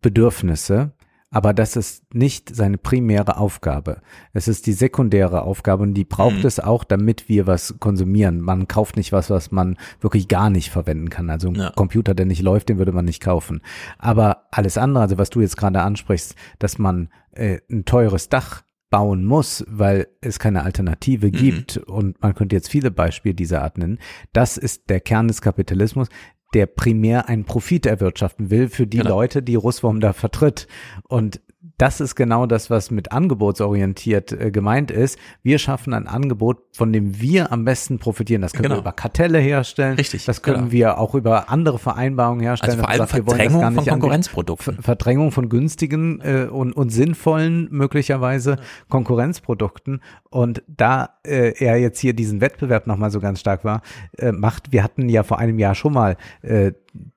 Bedürfnisse, 0.00 0.92
aber 1.30 1.54
das 1.54 1.76
ist 1.76 2.12
nicht 2.14 2.54
seine 2.54 2.76
primäre 2.76 3.38
Aufgabe. 3.38 4.02
Es 4.34 4.48
ist 4.48 4.66
die 4.66 4.72
sekundäre 4.74 5.42
Aufgabe 5.42 5.82
und 5.82 5.94
die 5.94 6.04
braucht 6.04 6.40
Mhm. 6.40 6.46
es 6.46 6.60
auch, 6.60 6.84
damit 6.84 7.28
wir 7.28 7.46
was 7.46 7.76
konsumieren. 7.80 8.40
Man 8.40 8.68
kauft 8.68 8.96
nicht 8.96 9.12
was, 9.12 9.30
was 9.30 9.50
man 9.50 9.78
wirklich 10.00 10.28
gar 10.28 10.50
nicht 10.50 10.70
verwenden 10.70 11.08
kann. 11.08 11.30
Also 11.30 11.48
ein 11.48 11.70
Computer, 11.74 12.14
der 12.14 12.26
nicht 12.26 12.42
läuft, 12.42 12.68
den 12.68 12.78
würde 12.78 12.92
man 12.92 13.06
nicht 13.06 13.22
kaufen. 13.22 13.62
Aber 13.98 14.48
alles 14.50 14.76
andere, 14.76 15.04
also 15.04 15.16
was 15.18 15.30
du 15.30 15.40
jetzt 15.40 15.56
gerade 15.56 15.80
ansprichst, 15.80 16.34
dass 16.58 16.78
man 16.78 17.08
äh, 17.32 17.60
ein 17.70 17.84
teures 17.86 18.28
Dach 18.28 18.62
bauen 18.92 19.24
muss, 19.24 19.64
weil 19.68 20.06
es 20.20 20.38
keine 20.38 20.62
Alternative 20.62 21.26
Mhm. 21.28 21.32
gibt 21.32 21.76
und 21.78 22.22
man 22.22 22.34
könnte 22.36 22.54
jetzt 22.54 22.68
viele 22.68 22.90
Beispiele 22.92 23.34
dieser 23.34 23.62
Art 23.62 23.78
nennen. 23.78 23.98
Das 24.32 24.56
ist 24.58 24.88
der 24.90 25.00
Kern 25.00 25.26
des 25.26 25.40
Kapitalismus, 25.40 26.08
der 26.54 26.66
primär 26.66 27.28
einen 27.28 27.44
Profit 27.46 27.86
erwirtschaften 27.86 28.50
will 28.50 28.68
für 28.68 28.86
die 28.86 28.98
Genau. 28.98 29.08
Leute, 29.10 29.42
die 29.42 29.54
Russwurm 29.54 29.98
da 30.00 30.12
vertritt. 30.12 30.68
Und 31.08 31.40
das 31.82 32.00
ist 32.00 32.14
genau 32.14 32.46
das, 32.46 32.70
was 32.70 32.90
mit 32.92 33.10
angebotsorientiert 33.12 34.32
äh, 34.32 34.50
gemeint 34.50 34.90
ist. 34.90 35.18
Wir 35.42 35.58
schaffen 35.58 35.94
ein 35.94 36.06
Angebot, 36.06 36.58
von 36.72 36.92
dem 36.92 37.20
wir 37.20 37.50
am 37.52 37.64
besten 37.64 37.98
profitieren. 37.98 38.40
Das 38.42 38.52
können 38.52 38.62
Genau. 38.64 38.76
wir 38.76 38.80
über 38.80 38.92
Kartelle 38.92 39.38
herstellen. 39.38 39.96
Richtig, 39.96 40.24
Das 40.24 40.42
können 40.42 40.58
genau. 40.58 40.72
wir 40.72 40.98
auch 40.98 41.14
über 41.14 41.50
andere 41.50 41.78
Vereinbarungen 41.78 42.40
herstellen. 42.42 42.72
Also 42.72 42.82
vor 42.82 42.88
allem 42.90 42.98
sagt, 43.00 43.14
wir 43.14 43.26
wollen 43.26 43.38
das 43.38 43.46
Verdrängung 43.48 43.60
gar 43.74 43.82
von. 43.82 43.84
Konkurrenzprodukten. 43.92 44.74
Ver- 44.76 44.82
Verdrängung 44.82 45.32
von 45.32 45.48
günstigen 45.48 46.20
äh, 46.20 46.44
und, 46.50 46.72
und 46.72 46.90
sinnvollen 46.90 47.66
möglicherweise 47.72 48.58
Konkurrenzprodukten. 48.88 50.00
Und 50.30 50.62
da 50.68 51.10
äh, 51.26 51.52
er 51.58 51.76
jetzt 51.78 51.98
hier 51.98 52.12
diesen 52.14 52.40
Wettbewerb 52.40 52.86
nochmal 52.86 53.10
so 53.10 53.20
ganz 53.20 53.40
stark 53.40 53.64
war, 53.64 53.82
äh, 54.18 54.32
macht, 54.32 54.72
wir 54.72 54.82
hatten 54.84 55.08
ja 55.08 55.22
vor 55.24 55.38
einem 55.38 55.58
Jahr 55.58 55.74
schon 55.74 55.92
mal 55.92 56.16
äh, 56.42 56.72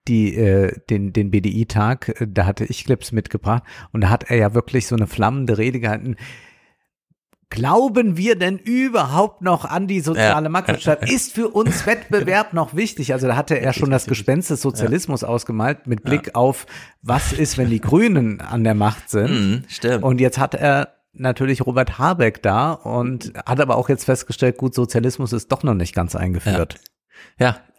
die, 0.08 0.36
äh, 0.36 0.80
den, 0.90 1.14
den 1.14 1.32
BDI-Tag, 1.32 2.22
äh, 2.22 2.28
da 2.28 2.46
hatte 2.46 2.66
ich 2.66 2.86
Clips 2.86 3.12
mitgebracht 3.12 3.64
und 3.92 4.02
da 4.02 4.10
hat 4.10 4.30
er 4.30 4.38
ja 4.38 4.54
wirklich 4.54 4.88
so 4.88 4.96
eine 4.96 5.08
flammende 5.08 5.58
Rede 5.58 5.80
gehalten. 5.80 6.16
Glauben 7.50 8.18
wir 8.18 8.36
denn 8.36 8.58
überhaupt 8.58 9.42
noch 9.42 9.66
an 9.66 9.88
die 9.88 10.02
soziale 10.02 10.46
Ja. 10.46 10.50
Marktwirtschaft? 10.50 11.10
Ist 11.12 11.32
für 11.34 11.50
uns 11.50 11.86
Wettbewerb 11.86 12.54
noch 12.54 12.76
wichtig? 12.76 13.14
Also 13.14 13.28
da 13.28 13.36
hatte 13.36 13.60
er 13.60 13.72
schon 13.72 13.92
das 13.92 14.08
Gespenst 14.08 14.50
des 14.50 14.62
Sozialismus 14.62 15.24
ausgemalt 15.24 15.86
mit 15.86 16.04
Blick 16.04 16.36
auf, 16.36 16.66
was 17.02 17.34
ist, 17.34 17.58
wenn 17.58 17.70
die 17.70 17.80
Grünen 17.80 18.42
an 18.42 18.64
der 18.64 18.74
Macht 18.74 19.10
sind. 19.10 19.30
Mhm, 19.32 19.64
stimmt. 19.68 20.04
Und 20.04 20.20
jetzt 20.20 20.40
hat 20.40 20.56
er 20.56 20.96
natürlich 21.14 21.66
Robert 21.66 21.98
Habeck 21.98 22.42
da 22.42 22.74
und 22.74 23.32
hat 23.46 23.62
aber 23.62 23.78
auch 23.78 23.90
jetzt 23.90 24.06
festgestellt, 24.06 24.58
gut, 24.58 24.74
Sozialismus 24.74 25.32
ist 25.32 25.52
doch 25.52 25.64
noch 25.64 25.76
nicht 25.76 25.94
ganz 25.96 26.16
eingeführt. 26.16 26.74
Ja, 26.74 26.80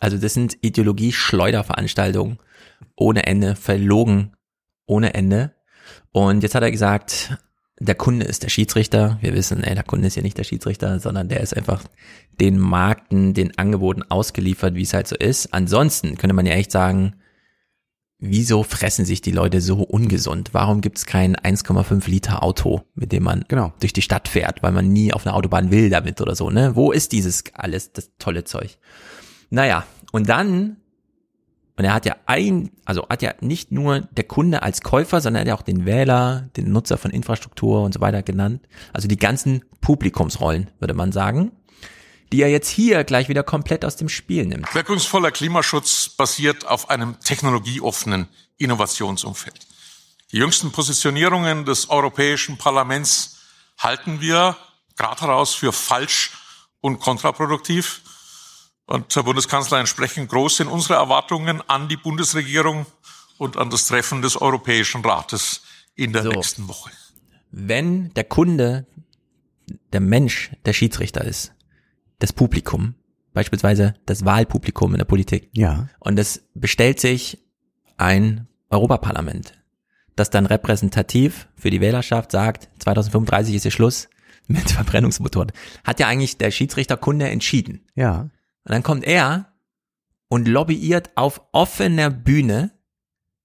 also 0.01 0.19
das 0.19 0.35
sind 0.35 0.57
Ideologie-Schleuderveranstaltungen 0.61 2.39
ohne 2.95 3.27
Ende, 3.27 3.57
verlogen 3.57 4.37
ohne 4.87 5.15
Ende. 5.15 5.55
Und 6.13 6.43
jetzt 6.43 6.55
hat 6.55 6.63
er 6.63 6.71
gesagt, 6.71 7.39
der 7.79 7.95
Kunde 7.95 8.25
ist 8.25 8.43
der 8.43 8.49
Schiedsrichter. 8.49 9.19
Wir 9.21 9.35
wissen, 9.35 9.63
ey, 9.63 9.75
der 9.75 9.85
Kunde 9.85 10.07
ist 10.07 10.17
ja 10.17 10.23
nicht 10.23 10.39
der 10.39 10.45
Schiedsrichter, 10.45 10.99
sondern 10.99 11.29
der 11.29 11.41
ist 11.41 11.57
einfach 11.57 11.85
den 12.41 12.59
Markten, 12.59 13.35
den 13.35 13.59
Angeboten 13.59 14.03
ausgeliefert, 14.03 14.75
wie 14.75 14.83
es 14.83 14.95
halt 14.95 15.09
so 15.09 15.17
ist. 15.17 15.53
Ansonsten 15.53 16.17
könnte 16.17 16.35
man 16.35 16.47
ja 16.47 16.55
echt 16.55 16.73
sagen, 16.73 17.17
wieso 18.19 18.63
fressen 18.63 19.05
sich 19.05 19.21
die 19.21 19.31
Leute 19.31 19.61
so 19.61 19.83
ungesund? 19.83 20.51
Warum 20.53 20.81
gibt's 20.81 21.05
kein 21.05 21.37
1,5 21.37 22.09
Liter 22.09 22.43
Auto, 22.43 22.83
mit 22.95 23.13
dem 23.13 23.25
man 23.25 23.45
genau. 23.49 23.75
durch 23.81 23.93
die 23.93 24.03
Stadt 24.03 24.29
fährt, 24.29 24.63
weil 24.63 24.73
man 24.73 24.91
nie 24.91 25.13
auf 25.13 25.27
einer 25.27 25.37
Autobahn 25.37 25.71
will 25.71 25.91
damit 25.91 26.21
oder 26.21 26.35
so, 26.35 26.51
ne? 26.51 26.77
Wo 26.77 26.93
ist 26.93 27.13
dieses 27.13 27.45
alles, 27.53 27.93
das 27.93 28.11
tolle 28.19 28.45
Zeug? 28.45 28.79
Naja, 29.50 29.84
und 30.12 30.28
dann, 30.28 30.76
und 31.76 31.84
er 31.84 31.94
hat 31.94 32.07
ja 32.07 32.16
ein, 32.26 32.70
also 32.84 33.07
hat 33.08 33.23
ja 33.23 33.34
nicht 33.41 33.73
nur 33.73 34.00
der 34.00 34.25
Kunde 34.25 34.62
als 34.62 34.83
Käufer, 34.83 35.20
sondern 35.20 35.41
er 35.41 35.41
hat 35.42 35.49
ja 35.49 35.55
auch 35.55 35.62
den 35.62 35.84
Wähler, 35.84 36.49
den 36.57 36.73
Nutzer 36.73 36.99
von 36.99 37.10
Infrastruktur 37.10 37.83
und 37.83 37.94
so 37.94 38.00
weiter 38.00 38.23
genannt. 38.23 38.66
Also 38.92 39.08
die 39.08 39.18
ganzen 39.18 39.65
Publikumsrollen, 39.81 40.70
würde 40.78 40.94
man 40.94 41.12
sagen 41.12 41.52
die 42.33 42.42
er 42.42 42.50
jetzt 42.50 42.68
hier 42.68 43.05
gleich 43.05 43.28
wieder 43.28 43.42
komplett 43.42 43.84
aus 43.84 43.97
dem 43.97 44.08
Spiel 44.08 44.47
nimmt. 44.47 44.75
Wirkungsvoller 44.75 45.31
Klimaschutz 45.31 46.08
basiert 46.08 46.66
auf 46.66 46.91
einem 46.91 47.18
technologieoffenen 47.20 48.28
Innovationsumfeld. 48.58 49.66
Die 50.33 50.39
jüngsten 50.39 50.73
Positionierungen 50.73 51.65
des 51.65 51.89
Europäischen 51.89 52.58
Parlaments 52.58 53.39
halten 53.78 54.20
wir 54.20 54.57
gerade 54.97 55.20
heraus 55.20 55.55
für 55.55 55.73
falsch 55.73 56.33
und 56.81 56.99
kontraproduktiv. 56.99 58.00
Und 58.87 59.15
Herr 59.15 59.25
Bundeskanzler, 59.25 59.81
entsprechend 59.81 60.31
groß 60.31 60.59
sind 60.59 60.69
unsere 60.69 60.95
Erwartungen 60.95 61.61
an 61.69 61.89
die 61.89 61.97
Bundesregierung 61.97 62.87
und 63.37 63.57
an 63.57 63.69
das 63.69 63.87
Treffen 63.87 64.23
des 64.23 64.41
Europäischen 64.41 65.05
Rates 65.05 65.63
in 65.97 66.13
der 66.13 66.23
So. 66.23 66.31
nächsten 66.31 66.69
Woche. 66.69 66.91
Wenn 67.51 68.15
der 68.15 68.25
Kunde, 68.25 68.87
der 69.93 70.01
Mensch, 70.01 70.53
der 70.65 70.73
Schiedsrichter 70.73 71.25
ist, 71.25 71.53
das 72.21 72.33
Publikum, 72.33 72.95
beispielsweise 73.33 73.95
das 74.07 74.25
Wahlpublikum 74.25 74.93
in 74.93 74.99
der 74.99 75.05
Politik. 75.05 75.51
Ja. 75.53 75.89
Und 75.99 76.19
es 76.19 76.45
bestellt 76.55 77.01
sich 77.01 77.39
ein 77.97 78.47
Europaparlament, 78.71 79.53
das 80.15 80.31
dann 80.31 80.47
repräsentativ 80.47 81.49
für 81.57 81.71
die 81.71 81.81
Wählerschaft 81.81 82.31
sagt, 82.31 82.69
2035 82.79 83.57
ist 83.57 83.63
hier 83.63 83.71
Schluss 83.71 84.09
mit 84.47 84.71
Verbrennungsmotoren. 84.71 85.53
Hat 85.85 85.99
ja 85.99 86.07
eigentlich 86.07 86.39
der 86.39 86.51
Schiedsrichterkunde 86.51 87.29
entschieden. 87.29 87.85
Ja. 87.95 88.31
Und 88.67 88.73
dann 88.73 88.83
kommt 88.83 89.05
er 89.05 89.53
und 90.28 90.49
lobbyiert 90.49 91.11
auf 91.15 91.41
offener 91.53 92.11
Bühne 92.11 92.73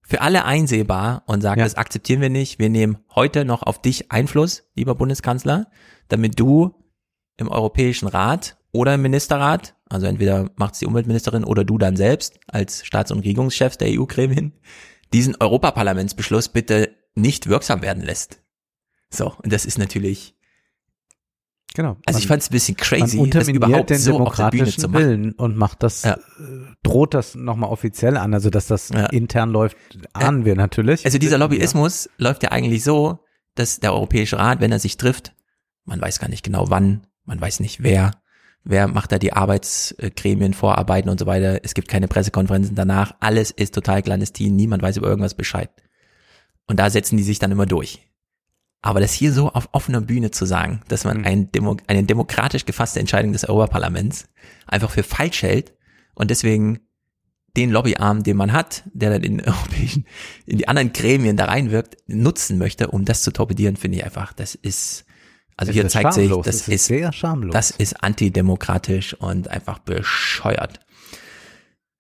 für 0.02 0.22
alle 0.22 0.46
einsehbar 0.46 1.22
und 1.28 1.42
sagt, 1.42 1.62
das 1.62 1.76
akzeptieren 1.76 2.22
wir 2.22 2.32
nicht. 2.32 2.58
Wir 2.58 2.70
nehmen 2.70 2.98
heute 3.14 3.46
noch 3.46 3.62
auf 3.62 3.80
dich 3.80 4.12
Einfluss, 4.12 4.64
lieber 4.74 4.96
Bundeskanzler, 4.96 5.68
damit 6.08 6.40
du 6.40 6.74
im 7.38 7.50
Europäischen 7.50 8.08
Rat 8.08 8.58
oder 8.72 8.96
im 8.96 9.04
Ministerrat, 9.04 9.76
also 9.90 10.08
entweder 10.08 10.50
macht 10.56 10.74
es 10.74 10.80
die 10.80 10.88
Umweltministerin 10.88 11.44
oder 11.44 11.64
du 11.64 11.78
dann 11.78 11.96
selbst 11.96 12.40
als 12.48 12.84
Staats- 12.84 13.12
und 13.12 13.20
Regierungschef 13.20 13.78
der 13.78 13.90
EU-Gremien, 13.90 14.54
diesen 15.14 15.36
Europaparlamentsbeschluss 15.40 16.50
bitte 16.50 16.96
nicht 17.14 17.48
wirksam 17.48 17.84
werden 17.84 18.02
lässt. 18.02 18.42
So, 19.12 19.36
und 19.44 19.54
das 19.54 19.66
ist 19.66 19.78
natürlich, 19.78 20.36
Genau. 21.74 21.98
also 22.06 22.20
ich 22.20 22.26
Man- 22.26 22.30
fand 22.30 22.42
es 22.44 22.50
ein 22.50 22.54
bisschen 22.54 22.76
crazy, 22.78 23.18
man 23.18 23.30
das 23.30 23.48
überhaupt 23.48 23.90
den 23.90 23.98
so 23.98 24.12
auf 24.12 24.18
demokratischen 24.18 24.82
zu 24.82 24.90
machen. 24.90 25.04
Willen 25.04 25.32
und 25.34 25.56
macht 25.56 25.84
das, 25.84 26.04
äh, 26.04 26.16
droht 26.84 27.14
das 27.14 27.36
nochmal 27.36 27.70
offiziell 27.70 28.18
an, 28.18 28.34
also 28.34 28.50
dass 28.50 28.68
das 28.68 28.92
intern 29.12 29.52
läuft, 29.52 29.78
ahnen 30.14 30.44
wir 30.44 30.56
natürlich. 30.56 31.06
Also 31.06 31.18
dieser 31.18 31.38
Lobbyismus 31.38 32.10
läuft 32.18 32.44
ja 32.44 32.52
eigentlich 32.52 32.84
so, 32.84 33.20
dass 33.56 33.80
der 33.80 33.94
Europäische 33.94 34.38
Rat, 34.38 34.60
wenn 34.60 34.72
er 34.72 34.80
sich 34.80 34.98
trifft, 34.98 35.34
man 35.86 36.02
weiß 36.02 36.20
gar 36.20 36.30
nicht 36.30 36.44
genau 36.44 36.70
wann, 36.70 37.08
man 37.26 37.40
weiß 37.40 37.60
nicht 37.62 37.82
wer, 37.84 38.12
wer 38.64 38.88
macht 38.88 39.12
da 39.12 39.18
die 39.20 39.34
Arbeitsgremien, 39.34 40.54
Vorarbeiten 40.54 41.10
und 41.10 41.20
so 41.20 41.26
weiter. 41.26 41.60
Es 41.64 41.74
gibt 41.74 41.88
keine 41.88 42.08
Pressekonferenzen 42.08 42.76
danach. 42.76 43.16
Alles 43.20 43.52
ist 43.52 43.74
total 43.74 44.02
clandestin. 44.02 44.56
Niemand 44.56 44.84
weiß 44.84 44.98
über 44.98 45.08
irgendwas 45.08 45.34
Bescheid. 45.34 45.70
Und 46.68 46.80
da 46.80 46.90
setzen 46.90 47.18
die 47.18 47.24
sich 47.24 47.40
dann 47.40 47.52
immer 47.52 47.66
durch. 47.66 48.08
Aber 48.82 49.00
das 49.00 49.14
hier 49.14 49.32
so 49.32 49.50
auf 49.52 49.70
offener 49.74 50.02
Bühne 50.02 50.32
zu 50.32 50.46
sagen, 50.46 50.82
dass 50.88 51.04
man 51.04 51.24
ein 51.24 51.52
Demo, 51.52 51.78
eine 51.88 52.04
demokratisch 52.04 52.66
gefasste 52.66 53.00
Entscheidung 53.00 53.32
des 53.32 53.48
Europaparlaments 53.48 54.28
einfach 54.66 54.90
für 54.90 55.04
falsch 55.04 55.44
hält 55.44 55.74
und 56.16 56.32
deswegen 56.32 56.80
den 57.58 57.70
Lobbyarm, 57.70 58.24
den 58.24 58.38
man 58.38 58.54
hat, 58.54 58.84
der 58.94 59.12
dann 59.12 59.24
in 59.24 59.42
europäischen, 59.46 60.06
in 60.46 60.58
die 60.58 60.68
anderen 60.68 60.94
Gremien 60.94 61.38
da 61.38 61.46
reinwirkt, 61.46 61.98
nutzen 62.08 62.58
möchte, 62.58 62.88
um 62.88 63.06
das 63.06 63.22
zu 63.24 63.32
torpedieren, 63.32 63.76
finde 63.76 63.98
ich 63.98 64.06
einfach, 64.06 64.34
das 64.34 64.56
ist, 64.56 65.06
also 65.58 65.72
Es 65.72 65.76
hier 65.76 65.86
ist 65.86 65.92
zeigt 65.92 66.14
sich, 66.14 66.28
schamlos, 66.30 66.46
das 66.46 66.56
es 66.56 66.62
ist 66.62 66.74
ist, 66.74 66.86
sehr 66.86 67.14
schamlos. 67.14 67.54
das 67.54 67.72
ist 67.72 68.04
antidemokratisch 68.04 69.14
und 69.16 69.48
einfach 69.50 69.80
bescheuert. 69.80 70.80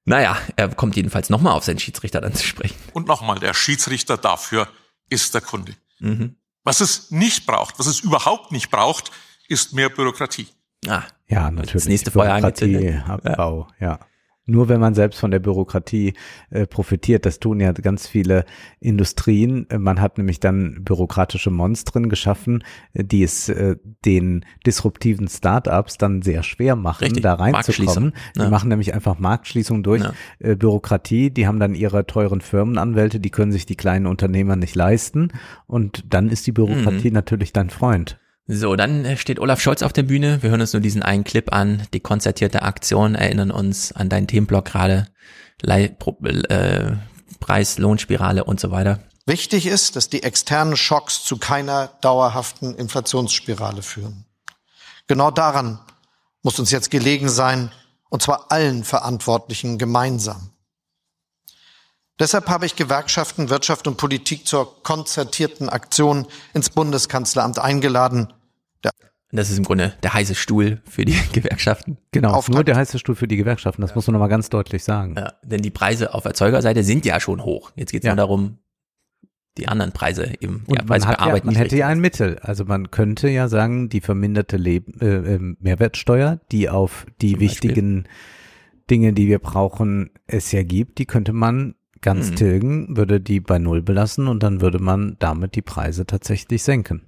Naja, 0.05 0.35
er 0.55 0.69
kommt 0.69 0.95
jedenfalls 0.95 1.29
nochmal 1.29 1.53
auf 1.53 1.63
seinen 1.63 1.77
Schiedsrichter 1.77 2.21
dann 2.21 2.33
zu 2.33 2.43
sprechen. 2.43 2.75
Und 2.93 3.07
nochmal, 3.07 3.37
der 3.39 3.53
Schiedsrichter 3.53 4.17
dafür 4.17 4.67
ist 5.09 5.35
der 5.35 5.41
Kunde. 5.41 5.75
Mhm. 5.99 6.37
Was 6.63 6.81
es 6.81 7.11
nicht 7.11 7.45
braucht, 7.45 7.79
was 7.79 7.87
es 7.87 7.99
überhaupt 8.01 8.51
nicht 8.51 8.69
braucht, 8.69 9.11
ist 9.47 9.73
mehr 9.73 9.89
Bürokratie. 9.89 10.47
Ah, 10.87 11.03
Ja, 11.27 11.49
natürlich. 11.51 11.85
nächste 11.87 12.11
Feuer 12.11 12.33
angezündet. 12.33 12.81
Bürokratieabbau, 12.81 13.67
ja. 13.79 13.99
Nur 14.45 14.69
wenn 14.69 14.79
man 14.79 14.95
selbst 14.95 15.19
von 15.19 15.29
der 15.31 15.39
Bürokratie 15.39 16.13
äh, 16.49 16.65
profitiert, 16.65 17.25
das 17.25 17.39
tun 17.39 17.59
ja 17.59 17.71
ganz 17.73 18.07
viele 18.07 18.45
Industrien. 18.79 19.67
Man 19.77 20.01
hat 20.01 20.17
nämlich 20.17 20.39
dann 20.39 20.83
bürokratische 20.83 21.51
Monstren 21.51 22.09
geschaffen, 22.09 22.63
äh, 22.93 23.03
die 23.03 23.23
es 23.23 23.49
äh, 23.49 23.75
den 24.05 24.43
disruptiven 24.65 25.27
Startups 25.27 25.97
dann 25.97 26.21
sehr 26.21 26.43
schwer 26.43 26.75
machen, 26.75 27.03
Richtig, 27.03 27.23
da 27.23 27.35
reinzukommen. 27.35 27.85
Marktschließung, 27.85 28.13
Die 28.35 28.39
ja. 28.41 28.49
machen 28.49 28.69
nämlich 28.69 28.93
einfach 28.93 29.19
Marktschließung 29.19 29.83
durch 29.83 30.03
Ja. 30.03 30.13
äh, 30.39 30.55
Bürokratie. 30.55 31.29
Die 31.29 31.45
haben 31.47 31.59
dann 31.59 31.75
ihre 31.75 32.05
teuren 32.07 32.41
Firmenanwälte, 32.41 33.19
die 33.19 33.29
können 33.29 33.51
sich 33.51 33.65
die 33.65 33.75
kleinen 33.75 34.07
Unternehmer 34.07 34.55
nicht 34.55 34.75
leisten. 34.75 35.29
Und 35.67 36.03
dann 36.13 36.29
ist 36.29 36.47
die 36.47 36.51
Bürokratie 36.51 37.09
Mhm. 37.09 37.13
natürlich 37.13 37.53
dein 37.53 37.69
Freund. 37.69 38.17
So, 38.47 38.75
dann 38.75 39.05
äh, 39.05 39.17
steht 39.17 39.39
Olaf 39.39 39.61
Scholz 39.61 39.81
auf 39.81 39.93
der 39.93 40.03
Bühne. 40.03 40.41
Wir 40.41 40.49
hören 40.49 40.61
uns 40.61 40.73
nur 40.73 40.81
diesen 40.81 41.03
einen 41.03 41.23
Clip 41.23 41.53
an. 41.53 41.87
Die 41.93 41.99
konzertierte 41.99 42.63
Aktion 42.63 43.15
erinnern 43.15 43.51
uns 43.51 43.91
an 43.91 44.09
deinen 44.09 44.27
Themenblock 44.27 44.65
gerade. 44.65 45.07
Pro, 45.99 46.17
äh, 46.23 46.93
Preis, 47.39 47.77
Lohnspirale 47.77 48.43
und 48.43 48.59
so 48.59 48.71
weiter. 48.71 48.99
Wichtig 49.25 49.67
ist, 49.67 49.95
dass 49.95 50.09
die 50.09 50.23
externen 50.23 50.75
Schocks 50.75 51.23
zu 51.23 51.37
keiner 51.37 51.87
dauerhaften 52.01 52.75
Inflationsspirale 52.75 53.83
führen. 53.83 54.25
Genau 55.07 55.29
daran 55.29 55.79
muss 56.41 56.59
uns 56.59 56.71
jetzt 56.71 56.89
gelegen 56.89 57.29
sein, 57.29 57.71
und 58.09 58.21
zwar 58.21 58.51
allen 58.51 58.83
Verantwortlichen 58.83 59.77
gemeinsam. 59.77 60.51
Deshalb 62.21 62.49
habe 62.49 62.67
ich 62.67 62.75
Gewerkschaften, 62.75 63.49
Wirtschaft 63.49 63.87
und 63.87 63.97
Politik 63.97 64.45
zur 64.45 64.83
konzertierten 64.83 65.69
Aktion 65.69 66.27
ins 66.53 66.69
Bundeskanzleramt 66.69 67.57
eingeladen. 67.57 68.31
Der 68.83 68.91
Das 69.31 69.49
ist 69.49 69.57
im 69.57 69.63
Grunde 69.63 69.95
der 70.03 70.13
heiße 70.13 70.35
Stuhl 70.35 70.81
für 70.87 71.03
die 71.03 71.15
Gewerkschaften. 71.33 71.97
Genau, 72.11 72.43
nur 72.47 72.63
der 72.63 72.75
heiße 72.75 72.99
Stuhl 72.99 73.15
für 73.15 73.27
die 73.27 73.37
Gewerkschaften, 73.37 73.81
das 73.81 73.95
muss 73.95 74.05
man 74.05 74.13
nochmal 74.13 74.29
ganz 74.29 74.51
deutlich 74.51 74.83
sagen. 74.83 75.15
Ja, 75.17 75.33
denn 75.41 75.63
die 75.63 75.71
Preise 75.71 76.13
auf 76.13 76.23
Erzeugerseite 76.25 76.83
sind 76.83 77.07
ja 77.07 77.19
schon 77.19 77.43
hoch. 77.43 77.71
Jetzt 77.75 77.91
geht 77.91 78.03
es 78.03 78.05
Ja. 78.05 78.11
nur 78.11 78.17
darum, 78.17 78.59
die 79.57 79.67
anderen 79.67 79.91
Preise 79.91 80.31
eben, 80.39 80.63
Und 80.67 80.77
man, 80.77 80.85
Preise 80.85 81.07
hat 81.07 81.19
ja, 81.21 81.43
man 81.43 81.55
hätte 81.55 81.75
ja 81.75 81.87
ein 81.87 81.99
Mittel. 81.99 82.37
Also 82.43 82.65
man 82.65 82.91
könnte 82.91 83.29
ja 83.29 83.47
sagen, 83.47 83.89
die 83.89 83.99
verminderte 83.99 84.57
Leben, 84.57 84.93
äh, 85.01 85.33
äh, 85.33 85.39
Mehrwertsteuer, 85.59 86.39
die 86.51 86.69
auf 86.69 87.07
die 87.19 87.39
wichtigen 87.39 88.07
Dinge, 88.91 89.11
die 89.13 89.27
wir 89.27 89.39
brauchen, 89.39 90.11
es 90.27 90.51
ja 90.51 90.61
gibt, 90.61 90.99
die 90.99 91.05
könnte 91.07 91.33
man 91.33 91.73
ganz 92.01 92.31
Mhm. 92.31 92.35
tilgen, 92.35 92.97
würde 92.97 93.19
die 93.21 93.39
bei 93.39 93.59
Null 93.59 93.81
belassen 93.81 94.27
und 94.27 94.41
dann 94.43 94.61
würde 94.61 94.79
man 94.79 95.15
damit 95.19 95.55
die 95.55 95.61
Preise 95.61 96.05
tatsächlich 96.05 96.63
senken. 96.63 97.01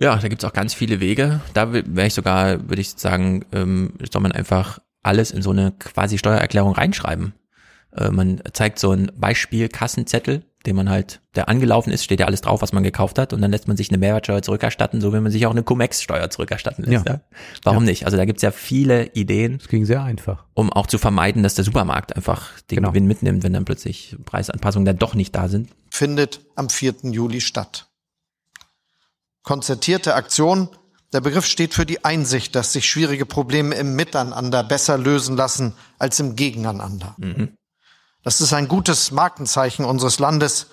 Ja, 0.00 0.16
da 0.16 0.28
gibt's 0.28 0.44
auch 0.44 0.52
ganz 0.52 0.74
viele 0.74 1.00
Wege. 1.00 1.40
Da 1.54 1.72
wäre 1.72 2.06
ich 2.06 2.14
sogar, 2.14 2.68
würde 2.68 2.80
ich 2.80 2.90
sagen, 2.90 3.44
ähm, 3.52 3.94
soll 4.12 4.22
man 4.22 4.32
einfach 4.32 4.78
alles 5.02 5.32
in 5.32 5.42
so 5.42 5.50
eine 5.50 5.72
quasi 5.72 6.18
Steuererklärung 6.18 6.72
reinschreiben. 6.74 7.32
Äh, 7.96 8.10
man 8.10 8.40
zeigt 8.52 8.78
so 8.78 8.92
ein 8.92 9.10
Beispiel 9.16 9.68
Kassenzettel, 9.68 10.44
den 10.66 10.76
man 10.76 10.90
halt, 10.90 11.20
der 11.34 11.48
angelaufen 11.48 11.92
ist, 11.92 12.04
steht 12.04 12.20
ja 12.20 12.26
alles 12.26 12.40
drauf, 12.40 12.62
was 12.62 12.72
man 12.72 12.82
gekauft 12.82 13.18
hat 13.18 13.32
und 13.32 13.40
dann 13.40 13.50
lässt 13.50 13.68
man 13.68 13.76
sich 13.76 13.90
eine 13.90 13.98
Mehrwertsteuer 13.98 14.42
zurückerstatten, 14.42 15.00
so 15.00 15.12
wie 15.14 15.20
man 15.20 15.30
sich 15.30 15.46
auch 15.46 15.52
eine 15.52 15.62
Cum-Ex-Steuer 15.62 16.30
zurückerstatten 16.30 16.84
lässt. 16.84 17.06
Ja. 17.06 17.12
Ja. 17.14 17.20
Warum 17.62 17.84
nicht? 17.84 18.04
Also 18.04 18.16
da 18.16 18.24
gibt's 18.24 18.42
ja 18.42 18.50
viele 18.50 19.06
Ideen. 19.14 19.58
Das 19.58 19.68
ging 19.68 19.84
sehr 19.84 20.02
einfach. 20.02 20.44
Um 20.54 20.72
auch 20.72 20.86
zu 20.86 20.98
vermeiden, 20.98 21.42
dass 21.42 21.54
der 21.54 21.64
Supermarkt 21.64 22.16
einfach 22.16 22.60
den 22.70 22.76
Genau. 22.76 22.90
Gewinn 22.90 23.06
mitnimmt, 23.06 23.44
wenn 23.44 23.52
dann 23.52 23.64
plötzlich 23.64 24.16
Preisanpassungen 24.24 24.84
dann 24.84 24.98
doch 24.98 25.14
nicht 25.14 25.34
da 25.34 25.48
sind. 25.48 25.70
findet 25.90 26.40
am 26.56 26.68
4. 26.68 26.94
Juli 27.04 27.40
statt. 27.40 27.86
Konzertierte 29.42 30.14
Aktion. 30.14 30.68
Der 31.12 31.22
Begriff 31.22 31.46
steht 31.46 31.72
für 31.72 31.86
die 31.86 32.04
Einsicht, 32.04 32.54
dass 32.54 32.74
sich 32.74 32.86
schwierige 32.86 33.24
Probleme 33.24 33.74
im 33.76 33.96
Miteinander 33.96 34.62
besser 34.62 34.98
lösen 34.98 35.36
lassen 35.36 35.72
als 35.98 36.20
im 36.20 36.36
Gegeneinander. 36.36 37.16
Das 38.28 38.42
ist 38.42 38.52
ein 38.52 38.68
gutes 38.68 39.10
Markenzeichen 39.10 39.86
unseres 39.86 40.18
Landes. 40.18 40.66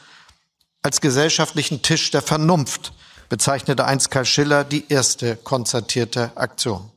Als 0.82 1.00
gesellschaftlichen 1.00 1.82
Tisch 1.82 2.12
der 2.12 2.22
Vernunft 2.22 2.92
bezeichnete 3.30 3.86
einst 3.86 4.12
Karl 4.12 4.26
Schiller 4.26 4.66
die 4.66 4.84
erste 4.90 5.38
konzertierte 5.38 6.36
Aktion. 6.36 6.92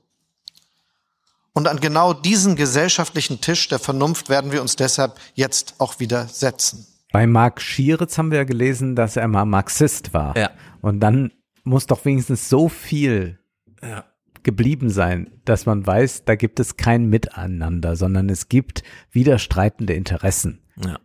Und 1.53 1.69
an 1.69 1.79
genau 1.79 2.13
diesen 2.13 2.57
gesellschaftlichen 2.57 3.41
Tisch 3.41 3.69
der 3.69 3.79
Vernunft 3.79 4.31
werden 4.31 4.51
wir 4.51 4.61
uns 4.61 4.75
deshalb 4.75 5.21
jetzt 5.35 5.77
auch 5.79 6.01
wieder 6.01 6.27
setzen. 6.27 6.89
Bei 7.13 7.29
Marc 7.29 7.61
Schieritz 7.61 8.19
haben 8.19 8.33
wir 8.33 8.39
ja 8.39 8.45
gelesen, 8.45 8.97
dass 8.97 9.15
er 9.15 9.29
mal 9.29 9.45
Marxist 9.45 10.13
war. 10.13 10.37
Ja. 10.37 10.51
Und 10.81 10.99
dann 10.99 11.31
muss 11.63 11.87
doch 11.87 12.05
wenigstens 12.05 12.49
so 12.49 12.69
viel 12.69 13.39
Ja. 13.81 14.05
Geblieben 14.49 14.89
sein, 14.89 15.29
dass 15.45 15.67
man 15.67 15.87
weiß, 15.87 16.25
da 16.25 16.35
gibt 16.35 16.59
es 16.59 16.79
kein 16.79 17.05
Miteinander, 17.11 17.97
sondern 17.97 18.31
es 18.31 18.49
gibt 18.49 18.83
widerstreitende 19.13 19.93
Interessen. 19.93 20.61
Ja. 20.83 20.99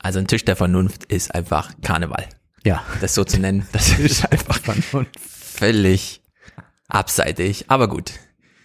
Also 0.00 0.18
ein 0.18 0.26
Tisch 0.26 0.44
der 0.44 0.56
Vernunft 0.56 1.04
ist 1.04 1.32
einfach 1.32 1.74
Karneval. 1.80 2.24
Ja. 2.64 2.82
Das 3.00 3.14
so 3.14 3.22
zu 3.22 3.38
nennen, 3.38 3.64
das 3.72 3.96
ist 4.00 4.24
einfach 4.32 4.58
völlig 5.20 6.22
abseitig, 6.88 7.66
aber 7.68 7.86
gut. 7.88 8.14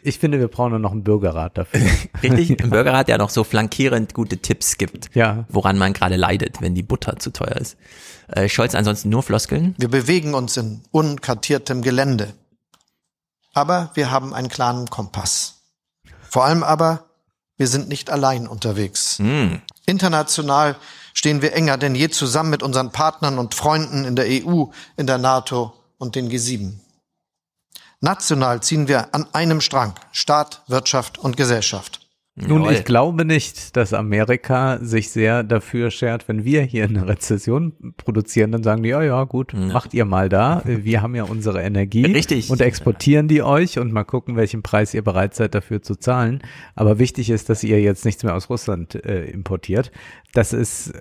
Ich 0.01 0.17
finde, 0.17 0.39
wir 0.39 0.47
brauchen 0.47 0.71
nur 0.71 0.79
noch 0.79 0.93
einen 0.93 1.03
Bürgerrat 1.03 1.59
dafür. 1.59 1.81
Richtig, 2.23 2.59
ein 2.63 2.71
Bürgerrat, 2.71 3.07
der 3.09 3.19
noch 3.19 3.29
so 3.29 3.43
flankierend 3.43 4.15
gute 4.15 4.37
Tipps 4.39 4.77
gibt, 4.79 5.13
Ja. 5.13 5.45
woran 5.49 5.77
man 5.77 5.93
gerade 5.93 6.15
leidet, 6.15 6.59
wenn 6.59 6.73
die 6.73 6.81
Butter 6.81 7.17
zu 7.17 7.29
teuer 7.31 7.57
ist. 7.57 7.77
Äh, 8.29 8.49
Scholz 8.49 8.73
ansonsten 8.73 9.09
nur 9.09 9.21
Floskeln. 9.21 9.75
Wir 9.77 9.89
bewegen 9.89 10.33
uns 10.33 10.57
in 10.57 10.81
unkartiertem 10.89 11.83
Gelände. 11.83 12.33
Aber 13.57 13.89
wir 13.95 14.11
haben 14.11 14.35
einen 14.35 14.49
klaren 14.49 14.87
Kompass. 14.87 15.55
Vor 16.29 16.45
allem 16.45 16.61
aber, 16.61 17.05
wir 17.57 17.67
sind 17.67 17.89
nicht 17.89 18.11
allein 18.11 18.47
unterwegs. 18.47 19.17
Hm. 19.17 19.63
International 19.87 20.75
stehen 21.15 21.41
wir 21.41 21.53
enger 21.53 21.79
denn 21.79 21.95
je 21.95 22.09
zusammen 22.09 22.51
mit 22.51 22.61
unseren 22.61 22.91
Partnern 22.91 23.39
und 23.39 23.55
Freunden 23.55 24.05
in 24.05 24.15
der 24.15 24.27
EU, 24.27 24.65
in 24.95 25.07
der 25.07 25.17
NATO 25.17 25.73
und 25.97 26.13
den 26.13 26.29
G7. 26.29 26.73
National 27.99 28.61
ziehen 28.61 28.87
wir 28.87 29.15
an 29.15 29.25
einem 29.33 29.59
Strang, 29.59 29.95
Staat, 30.11 30.61
Wirtschaft 30.67 31.17
und 31.17 31.35
Gesellschaft. 31.35 32.06
Nun, 32.39 32.61
Jawohl. 32.61 32.73
ich 32.73 32.85
glaube 32.85 33.25
nicht, 33.25 33.75
dass 33.75 33.93
Amerika 33.93 34.77
sich 34.79 35.09
sehr 35.09 35.43
dafür 35.43 35.89
schert, 35.89 36.27
wenn 36.27 36.45
wir 36.45 36.61
hier 36.61 36.83
eine 36.83 37.07
Rezession 37.07 37.73
produzieren, 37.97 38.51
dann 38.51 38.61
sagen 38.61 38.83
die, 38.83 38.89
ja, 38.89 39.01
ja, 39.01 39.23
gut, 39.23 39.55
macht 39.55 39.95
ihr 39.95 40.05
mal 40.05 40.29
da. 40.29 40.61
Wir 40.63 41.01
haben 41.01 41.15
ja 41.15 41.23
unsere 41.23 41.63
Energie 41.63 42.05
Richtig. 42.13 42.51
und 42.51 42.61
exportieren 42.61 43.27
die 43.27 43.41
euch 43.41 43.79
und 43.79 43.91
mal 43.91 44.03
gucken, 44.03 44.35
welchen 44.35 44.61
Preis 44.61 44.93
ihr 44.93 45.03
bereit 45.03 45.33
seid 45.33 45.55
dafür 45.55 45.81
zu 45.81 45.95
zahlen. 45.95 46.43
Aber 46.75 46.99
wichtig 46.99 47.31
ist, 47.31 47.49
dass 47.49 47.63
ihr 47.63 47.81
jetzt 47.81 48.05
nichts 48.05 48.21
mehr 48.23 48.35
aus 48.35 48.51
Russland 48.51 48.93
äh, 48.93 49.25
importiert. 49.25 49.91
Das 50.33 50.53
ist 50.53 50.93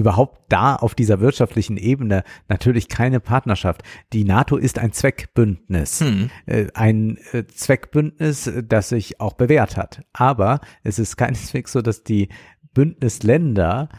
überhaupt 0.00 0.40
da 0.48 0.76
auf 0.76 0.94
dieser 0.94 1.20
wirtschaftlichen 1.20 1.76
Ebene 1.76 2.24
natürlich 2.48 2.88
keine 2.88 3.20
Partnerschaft. 3.20 3.82
Die 4.12 4.24
NATO 4.24 4.56
ist 4.56 4.78
ein 4.78 4.92
Zweckbündnis. 4.92 6.00
Äh, 6.46 6.66
ein 6.74 7.18
äh, 7.32 7.46
Zweckbündnis, 7.46 8.46
äh, 8.46 8.64
das 8.64 8.88
sich 8.88 9.20
auch 9.20 9.34
bewährt 9.34 9.76
hat. 9.76 10.02
Aber 10.12 10.60
es 10.82 10.98
ist 10.98 11.16
keineswegs 11.18 11.72
so, 11.72 11.82
dass 11.82 12.02
die 12.02 12.28
Bündnisländer 12.72 13.90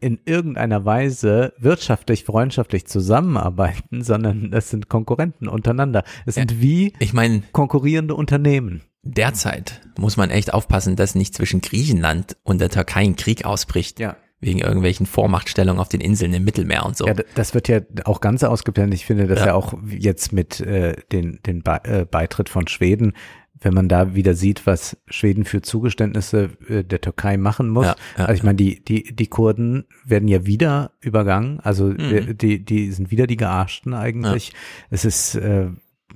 in 0.00 0.18
irgendeiner 0.24 0.84
Weise 0.84 1.54
wirtschaftlich, 1.58 2.24
freundschaftlich 2.24 2.86
zusammenarbeiten, 2.86 4.02
sondern 4.02 4.50
das 4.50 4.68
sind 4.70 4.88
Konkurrenten 4.88 5.48
untereinander. 5.48 6.04
Es 6.26 6.34
sind 6.34 6.60
wie 6.60 6.92
ich 6.98 7.12
meine, 7.12 7.42
konkurrierende 7.52 8.14
Unternehmen. 8.14 8.82
Derzeit 9.02 9.80
muss 9.96 10.16
man 10.16 10.30
echt 10.30 10.52
aufpassen, 10.52 10.96
dass 10.96 11.14
nicht 11.14 11.34
zwischen 11.34 11.60
Griechenland 11.60 12.36
und 12.42 12.60
der 12.60 12.68
Türkei 12.68 13.02
ein 13.02 13.16
Krieg 13.16 13.44
ausbricht. 13.44 14.00
Ja. 14.00 14.16
Wegen 14.40 14.58
irgendwelchen 14.58 15.06
Vormachtstellungen 15.06 15.80
auf 15.80 15.88
den 15.88 16.00
Inseln 16.02 16.34
im 16.34 16.44
Mittelmeer 16.44 16.84
und 16.84 16.96
so. 16.96 17.06
Ja, 17.06 17.14
das 17.34 17.54
wird 17.54 17.68
ja 17.68 17.80
auch 18.04 18.20
ganz 18.20 18.44
ausgeblendet. 18.44 18.98
Ich 19.00 19.06
finde 19.06 19.26
das 19.26 19.40
Ja. 19.40 19.46
ja, 19.46 19.54
auch 19.54 19.74
jetzt 19.88 20.32
mit 20.32 20.60
äh, 20.60 20.94
den, 21.10 21.40
den 21.46 21.62
Be 21.62 21.80
äh, 21.84 22.04
Beitritt 22.04 22.50
von 22.50 22.68
Schweden, 22.68 23.14
wenn 23.58 23.72
man 23.72 23.88
da 23.88 24.14
wieder 24.14 24.34
sieht, 24.34 24.66
was 24.66 24.98
Schweden 25.06 25.46
für 25.46 25.62
Zugeständnisse 25.62 26.50
äh, 26.68 26.84
der 26.84 27.00
Türkei 27.00 27.38
machen 27.38 27.70
muss. 27.70 27.86
Ja, 27.86 27.96
ja, 28.18 28.24
also 28.26 28.34
ich 28.34 28.42
meine, 28.42 28.56
die, 28.56 28.84
die, 28.84 29.16
die 29.16 29.26
Kurden 29.28 29.86
werden 30.04 30.28
ja 30.28 30.44
wieder 30.44 30.92
übergangen. 31.00 31.60
Also 31.60 31.86
Mhm. 31.86 31.98
äh, 32.00 32.34
die, 32.34 32.62
die 32.62 32.92
sind 32.92 33.10
wieder 33.10 33.26
die 33.26 33.38
Gearschten 33.38 33.94
eigentlich. 33.94 34.52
Es 34.90 35.06
ist, 35.06 35.34
äh, 35.36 35.68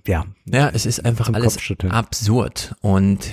ja. 0.06 0.26
Ja, 0.44 0.68
es 0.74 0.84
ist 0.84 1.04
einfach 1.06 1.32
alles 1.32 1.56
absurd. 1.90 2.74
Und 2.82 3.30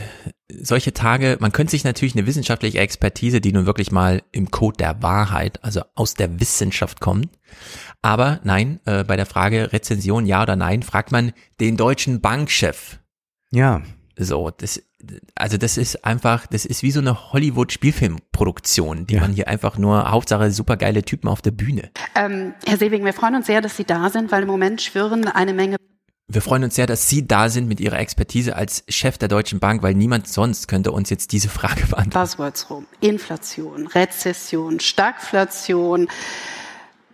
solche 0.49 0.93
Tage, 0.93 1.37
man 1.39 1.51
könnte 1.51 1.71
sich 1.71 1.83
natürlich 1.83 2.15
eine 2.15 2.25
wissenschaftliche 2.25 2.79
Expertise, 2.79 3.41
die 3.41 3.51
nun 3.51 3.65
wirklich 3.65 3.91
mal 3.91 4.23
im 4.31 4.49
Code 4.49 4.77
der 4.77 5.01
Wahrheit, 5.01 5.63
also 5.63 5.81
aus 5.95 6.13
der 6.13 6.39
Wissenschaft 6.39 7.01
kommt. 7.01 7.29
Aber 8.01 8.39
nein, 8.43 8.79
äh, 8.85 9.03
bei 9.03 9.17
der 9.17 9.25
Frage 9.25 9.73
Rezension 9.73 10.25
ja 10.25 10.43
oder 10.43 10.55
nein, 10.55 10.83
fragt 10.83 11.11
man 11.11 11.33
den 11.59 11.75
deutschen 11.77 12.21
Bankchef. 12.21 12.99
Ja. 13.51 13.81
So, 14.19 14.49
das, 14.49 14.81
also 15.35 15.57
das 15.57 15.77
ist 15.77 16.03
einfach, 16.03 16.47
das 16.47 16.65
ist 16.65 16.81
wie 16.81 16.91
so 16.91 16.99
eine 16.99 17.31
Hollywood-Spielfilmproduktion, 17.33 19.05
die 19.05 19.17
man 19.17 19.33
hier 19.33 19.47
einfach 19.47 19.77
nur, 19.77 20.09
Hauptsache 20.09 20.49
supergeile 20.49 21.03
Typen 21.03 21.27
auf 21.27 21.41
der 21.41 21.51
Bühne. 21.51 21.91
Ähm, 22.15 22.53
Herr 22.65 22.77
Seewing, 22.77 23.05
wir 23.05 23.13
freuen 23.13 23.35
uns 23.35 23.45
sehr, 23.45 23.61
dass 23.61 23.77
Sie 23.77 23.83
da 23.83 24.09
sind, 24.09 24.31
weil 24.31 24.43
im 24.43 24.47
Moment 24.47 24.81
schwirren 24.81 25.27
eine 25.27 25.53
Menge 25.53 25.77
Wir 26.29 26.41
freuen 26.41 26.65
uns 26.65 26.75
sehr, 26.75 26.87
dass 26.87 27.07
Sie 27.07 27.25
da 27.25 27.47
sind 27.47 27.69
mit 27.69 27.79
Ihrer 27.79 27.99
Expertise 27.99 28.57
als 28.57 28.83
Chef 28.89 29.17
der 29.17 29.29
Deutschen 29.29 29.61
Bank, 29.61 29.81
weil 29.81 29.93
niemand 29.93 30.27
sonst 30.27 30.67
könnte 30.67 30.91
uns 30.91 31.09
jetzt 31.09 31.31
diese 31.31 31.47
Frage 31.47 31.85
beantworten. 31.89 32.09
Buzzwords 32.09 32.69
rum. 32.69 32.85
Inflation, 32.99 33.87
Rezession, 33.87 34.81
Stagflation, 34.81 36.09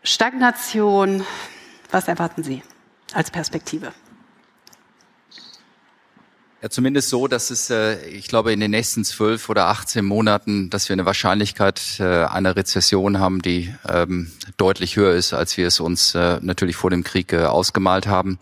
Stagnation. 0.01 1.24
Was 1.92 2.08
erwarten 2.08 2.42
Sie 2.42 2.64
als 3.14 3.30
Perspektive? 3.30 3.93
Ja, 6.64 6.72
zumindest 6.72 7.09
so, 7.09 7.27
dass 7.27 7.51
es, 7.51 7.69
äh, 7.69 8.03
ich 8.08 8.27
glaube, 8.30 8.51
in 8.51 8.61
den 8.61 8.72
nächsten 8.72 9.03
zwölf 9.03 9.48
oder 9.48 9.67
18 9.67 10.03
Monaten, 10.03 10.72
dass 10.72 10.90
wir 10.90 10.93
eine 10.93 11.06
Wahrscheinlichkeit 11.06 12.00
äh, 12.00 12.24
einer 12.24 12.56
Rezession 12.56 13.19
haben, 13.19 13.43
die 13.43 13.75
ähm, 13.88 14.32
deutlich 14.58 14.95
höher 14.95 15.14
ist, 15.14 15.33
als 15.33 15.56
wir 15.58 15.67
es 15.67 15.80
uns 15.80 16.16
äh, 16.16 16.40
natürlich 16.42 16.77
vor 16.77 16.90
dem 16.90 17.03
Krieg 17.03 17.32
ausgemalt 17.32 18.08
haben. 18.08 18.40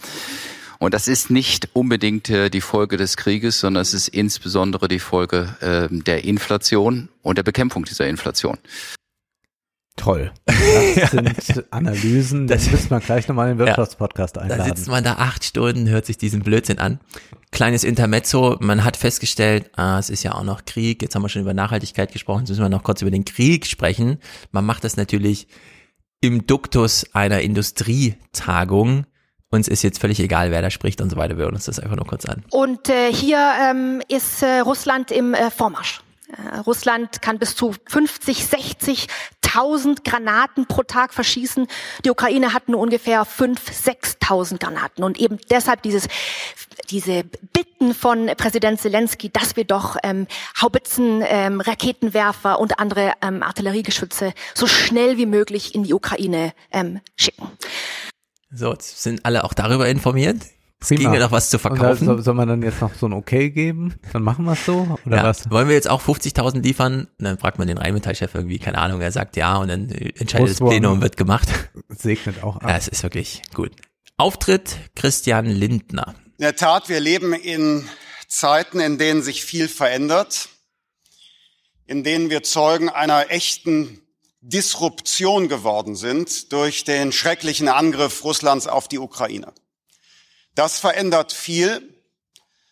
Und 0.81 0.95
das 0.95 1.07
ist 1.07 1.29
nicht 1.29 1.69
unbedingt 1.73 2.27
äh, 2.31 2.49
die 2.49 2.59
Folge 2.59 2.97
des 2.97 3.15
Krieges, 3.15 3.59
sondern 3.59 3.83
es 3.83 3.93
ist 3.93 4.07
insbesondere 4.07 4.87
die 4.87 4.97
Folge 4.97 5.55
äh, 5.59 5.87
der 5.95 6.23
Inflation 6.23 7.07
und 7.21 7.37
der 7.37 7.43
Bekämpfung 7.43 7.85
dieser 7.85 8.07
Inflation. 8.07 8.57
Toll. 9.95 10.31
Das 10.47 11.11
sind 11.45 11.65
Analysen, 11.69 12.47
das 12.47 12.71
müssen 12.71 12.89
wir 12.89 12.99
gleich 12.99 13.27
nochmal 13.27 13.51
in 13.51 13.59
den 13.59 13.67
Wirtschaftspodcast 13.67 14.37
Da 14.37 14.41
einladen. 14.41 14.75
sitzt 14.75 14.87
man 14.87 15.03
da 15.03 15.17
acht 15.17 15.43
Stunden, 15.43 15.87
hört 15.87 16.07
sich 16.07 16.17
diesen 16.17 16.41
Blödsinn 16.41 16.79
an. 16.79 16.99
Kleines 17.51 17.83
Intermezzo, 17.83 18.57
man 18.59 18.83
hat 18.83 18.97
festgestellt, 18.97 19.69
ah, 19.75 19.99
es 19.99 20.09
ist 20.09 20.23
ja 20.23 20.33
auch 20.33 20.43
noch 20.43 20.65
Krieg, 20.65 21.03
jetzt 21.03 21.13
haben 21.13 21.21
wir 21.21 21.29
schon 21.29 21.43
über 21.43 21.53
Nachhaltigkeit 21.53 22.11
gesprochen, 22.11 22.39
jetzt 22.39 22.49
müssen 22.49 22.63
wir 22.63 22.69
noch 22.69 22.81
kurz 22.83 23.03
über 23.03 23.11
den 23.11 23.25
Krieg 23.25 23.67
sprechen. 23.67 24.17
Man 24.51 24.65
macht 24.65 24.83
das 24.83 24.97
natürlich 24.97 25.47
im 26.21 26.47
Duktus 26.47 27.05
einer 27.13 27.41
Industrietagung. 27.41 29.05
Uns 29.51 29.67
ist 29.67 29.83
jetzt 29.83 29.99
völlig 29.99 30.19
egal, 30.21 30.49
wer 30.49 30.61
da 30.61 30.69
spricht 30.69 31.01
und 31.01 31.09
so 31.09 31.17
weiter. 31.17 31.37
Wir 31.37 31.43
hören 31.43 31.55
uns 31.55 31.65
das 31.65 31.77
einfach 31.77 31.97
nur 31.97 32.07
kurz 32.07 32.25
an. 32.25 32.43
Und 32.51 32.87
äh, 32.87 33.13
hier 33.13 33.51
ähm, 33.61 34.01
ist 34.07 34.41
äh, 34.41 34.59
Russland 34.59 35.11
im 35.11 35.33
äh, 35.33 35.51
Vormarsch. 35.51 36.01
Äh, 36.29 36.59
Russland 36.59 37.21
kann 37.21 37.37
bis 37.37 37.53
zu 37.57 37.75
50, 37.89 38.45
60.000 38.45 40.09
Granaten 40.09 40.67
pro 40.67 40.83
Tag 40.83 41.13
verschießen. 41.13 41.67
Die 42.05 42.09
Ukraine 42.09 42.53
hat 42.53 42.69
nur 42.69 42.79
ungefähr 42.79 43.23
5.000, 43.23 44.21
6.000 44.21 44.57
Granaten. 44.57 45.03
Und 45.03 45.19
eben 45.19 45.37
deshalb 45.49 45.81
dieses, 45.81 46.07
diese 46.89 47.25
Bitten 47.51 47.93
von 47.93 48.27
Präsident 48.37 48.79
Zelensky, 48.79 49.29
dass 49.29 49.57
wir 49.57 49.65
doch 49.65 49.97
ähm, 50.03 50.27
Haubitzen, 50.61 51.21
ähm, 51.25 51.59
Raketenwerfer 51.59 52.57
und 52.57 52.79
andere 52.79 53.13
ähm, 53.21 53.43
Artilleriegeschütze 53.43 54.33
so 54.53 54.67
schnell 54.67 55.17
wie 55.17 55.25
möglich 55.25 55.75
in 55.75 55.83
die 55.83 55.93
Ukraine 55.93 56.53
ähm, 56.71 57.01
schicken. 57.17 57.47
So, 58.53 58.71
jetzt 58.71 59.01
sind 59.01 59.25
alle 59.25 59.43
auch 59.43 59.53
darüber 59.53 59.87
informiert. 59.87 60.43
Es 60.81 60.87
Prima. 60.87 61.11
ginge 61.11 61.19
noch 61.19 61.31
was 61.31 61.51
zu 61.51 61.59
verkaufen. 61.59 62.05
soll, 62.05 62.23
soll 62.23 62.33
man 62.33 62.47
dann 62.47 62.63
jetzt 62.63 62.81
noch 62.81 62.93
so 62.95 63.05
ein 63.05 63.13
Okay 63.13 63.51
geben? 63.51 63.93
Dann 64.13 64.23
machen 64.23 64.45
wir 64.45 64.53
es 64.53 64.65
so? 64.65 64.97
Oder 65.05 65.17
ja. 65.17 65.23
was? 65.23 65.49
Wollen 65.51 65.67
wir 65.67 65.75
jetzt 65.75 65.89
auch 65.89 66.01
50.000 66.01 66.61
liefern? 66.61 67.07
Und 67.19 67.25
dann 67.25 67.37
fragt 67.37 67.59
man 67.59 67.67
den 67.67 67.77
Rheinmetallchef 67.77 68.33
irgendwie, 68.33 68.57
keine 68.57 68.79
Ahnung, 68.79 68.99
er 68.99 69.11
sagt 69.11 69.37
ja 69.37 69.57
und 69.57 69.67
dann 69.67 69.89
äh, 69.89 70.11
entscheidet 70.17 70.49
das. 70.49 70.59
Plenum, 70.59 71.01
wird 71.01 71.17
gemacht. 71.17 71.47
Segnet 71.89 72.41
auch 72.43 72.57
ab. 72.57 72.63
Ja, 72.67 72.77
es 72.77 72.87
ist 72.87 73.03
wirklich 73.03 73.43
gut. 73.53 73.71
Auftritt 74.17 74.75
Christian 74.95 75.45
Lindner. 75.45 76.15
In 76.37 76.43
der 76.43 76.55
Tat, 76.55 76.89
wir 76.89 76.99
leben 76.99 77.33
in 77.33 77.87
Zeiten, 78.27 78.79
in 78.79 78.97
denen 78.97 79.21
sich 79.21 79.45
viel 79.45 79.67
verändert, 79.67 80.49
in 81.85 82.03
denen 82.03 82.31
wir 82.31 82.41
Zeugen 82.41 82.89
einer 82.89 83.29
echten 83.29 84.00
Disruption 84.41 85.47
geworden 85.49 85.95
sind 85.95 86.51
durch 86.51 86.83
den 86.83 87.11
schrecklichen 87.11 87.67
Angriff 87.67 88.23
Russlands 88.23 88.67
auf 88.67 88.87
die 88.87 88.97
Ukraine. 88.97 89.53
Das 90.55 90.79
verändert 90.79 91.31
viel. 91.31 91.95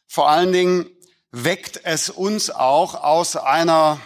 Vor 0.08 0.30
allen 0.30 0.52
Dingen 0.52 0.90
weckt 1.32 1.82
es 1.84 2.10
uns 2.10 2.50
auch 2.50 2.96
aus 2.96 3.36
einer 3.36 4.02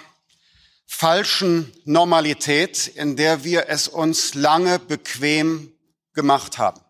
falschen 0.85 1.73
Normalität, 1.85 2.87
in 2.87 3.15
der 3.15 3.45
wir 3.45 3.69
es 3.69 3.87
uns 3.87 4.33
lange 4.35 4.77
bequem 4.77 5.71
gemacht 6.13 6.57
haben. 6.57 6.81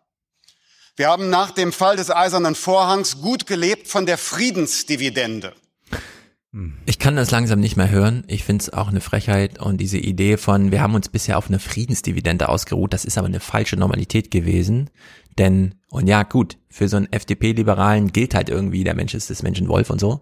Wir 0.96 1.08
haben 1.08 1.30
nach 1.30 1.52
dem 1.52 1.72
Fall 1.72 1.96
des 1.96 2.10
Eisernen 2.10 2.56
Vorhangs 2.56 3.22
gut 3.22 3.46
gelebt 3.46 3.88
von 3.88 4.06
der 4.06 4.18
Friedensdividende. 4.18 5.56
Ich 6.86 7.00
kann 7.00 7.16
das 7.16 7.32
langsam 7.32 7.60
nicht 7.60 7.78
mehr 7.78 7.90
hören. 7.90 8.24
Ich 8.28 8.44
finde 8.44 8.62
es 8.62 8.72
auch 8.72 8.90
eine 8.90 9.02
Frechheit 9.02 9.60
und 9.60 9.78
diese 9.82 9.98
Idee 9.98 10.38
von, 10.38 10.72
wir 10.72 10.82
haben 10.82 10.94
uns 10.94 11.10
bisher 11.10 11.38
auf 11.40 11.48
eine 11.48 11.58
Friedensdividende 11.58 12.48
ausgeruht, 12.48 12.94
das 12.94 13.06
ist 13.06 13.18
aber 13.18 13.28
eine 13.28 13.40
falsche 13.40 13.76
Normalität 13.76 14.30
gewesen. 14.30 14.92
Denn, 15.40 15.76
und 15.94 16.08
ja, 16.08 16.24
gut, 16.24 16.58
für 16.74 16.88
so 16.88 16.98
einen 16.98 17.12
FDP-Liberalen 17.12 18.12
gilt 18.12 18.34
halt 18.34 18.50
irgendwie, 18.50 18.84
der 18.84 18.96
Mensch 18.96 19.14
ist 19.14 19.30
des 19.30 19.44
Menschen 19.44 19.68
Wolf 19.68 19.92
und 19.92 20.00
so. 20.00 20.22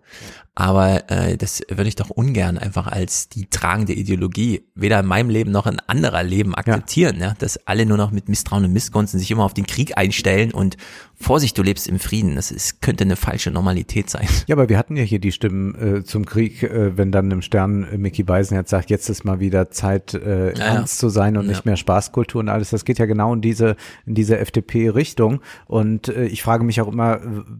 Aber 0.53 1.09
äh, 1.09 1.38
das 1.38 1.61
würde 1.69 1.88
ich 1.88 1.95
doch 1.95 2.09
ungern 2.09 2.58
einfach 2.58 2.88
als 2.88 3.30
die 3.30 3.50
tragende 3.50 3.93
Ideologie, 3.93 4.67
weder 4.75 5.00
in 5.00 5.06
meinem 5.06 5.30
Leben 5.30 5.51
noch 5.51 5.66
in 5.66 5.80
anderer 5.88 6.24
Leben 6.24 6.53
akzeptieren, 6.53 7.22
ja. 7.22 7.35
dass 7.40 7.66
alle 7.67 7.85
nur 7.85 7.95
noch 7.95 8.11
mit 8.11 8.27
Misstrauen 8.27 8.66
und 8.66 8.74
Missgunsten 8.74 9.17
sich 9.17 9.32
immer 9.32 9.45
auf 9.45 9.53
den 9.53 9.66
Krieg 9.66 9.98
einstellen 9.98 10.51
und 10.51 10.75
Vorsicht, 11.16 11.58
du 11.58 11.64
lebst 11.64 11.88
im 11.88 12.00
Frieden. 12.00 12.35
Das 12.35 12.51
ist, 12.51 12.82
könnte 12.82 13.06
eine 13.06 13.16
falsche 13.16 13.51
Normalität 13.51 14.09
sein. 14.09 14.27
Ja, 14.48 14.56
aber 14.56 14.67
wir 14.67 14.77
hatten 14.77 14.98
ja 14.98 15.03
hier 15.03 15.19
die 15.19 15.32
Stimmen 15.32 15.75
äh, 16.00 16.03
zum 16.03 16.25
Krieg, 16.25 16.64
äh, 16.64 16.98
wenn 16.98 17.14
dann 17.14 17.32
im 17.32 17.41
Stern 17.41 17.85
äh, 17.85 17.98
Mickey 17.98 18.24
Beisenherz 18.24 18.72
sagt, 18.72 18.90
jetzt 18.90 19.08
ist 19.09 19.24
mal 19.24 19.40
wieder 19.40 19.69
Zeit, 19.69 20.14
äh, 20.16 20.50
Ja, 20.58 20.66
ernst 20.66 20.98
zu 20.98 21.08
sein 21.08 21.38
und 21.38 21.45
Ja. 21.45 21.51
nicht 21.51 21.64
mehr 21.66 21.77
Spaßkultur 21.77 22.41
und 22.41 22.50
alles. 22.50 22.72
Das 22.72 22.83
geht 22.83 23.00
ja 23.00 23.06
genau 23.06 23.33
in 23.33 23.40
diese, 23.41 23.77
in 24.06 24.16
diese 24.16 24.38
FDP-Richtung. 24.40 25.40
Und 25.67 26.07
äh, 26.09 26.25
ich 26.25 26.41
frage 26.41 26.64
mich 26.64 26.81
auch 26.81 26.88
immer, 26.88 27.19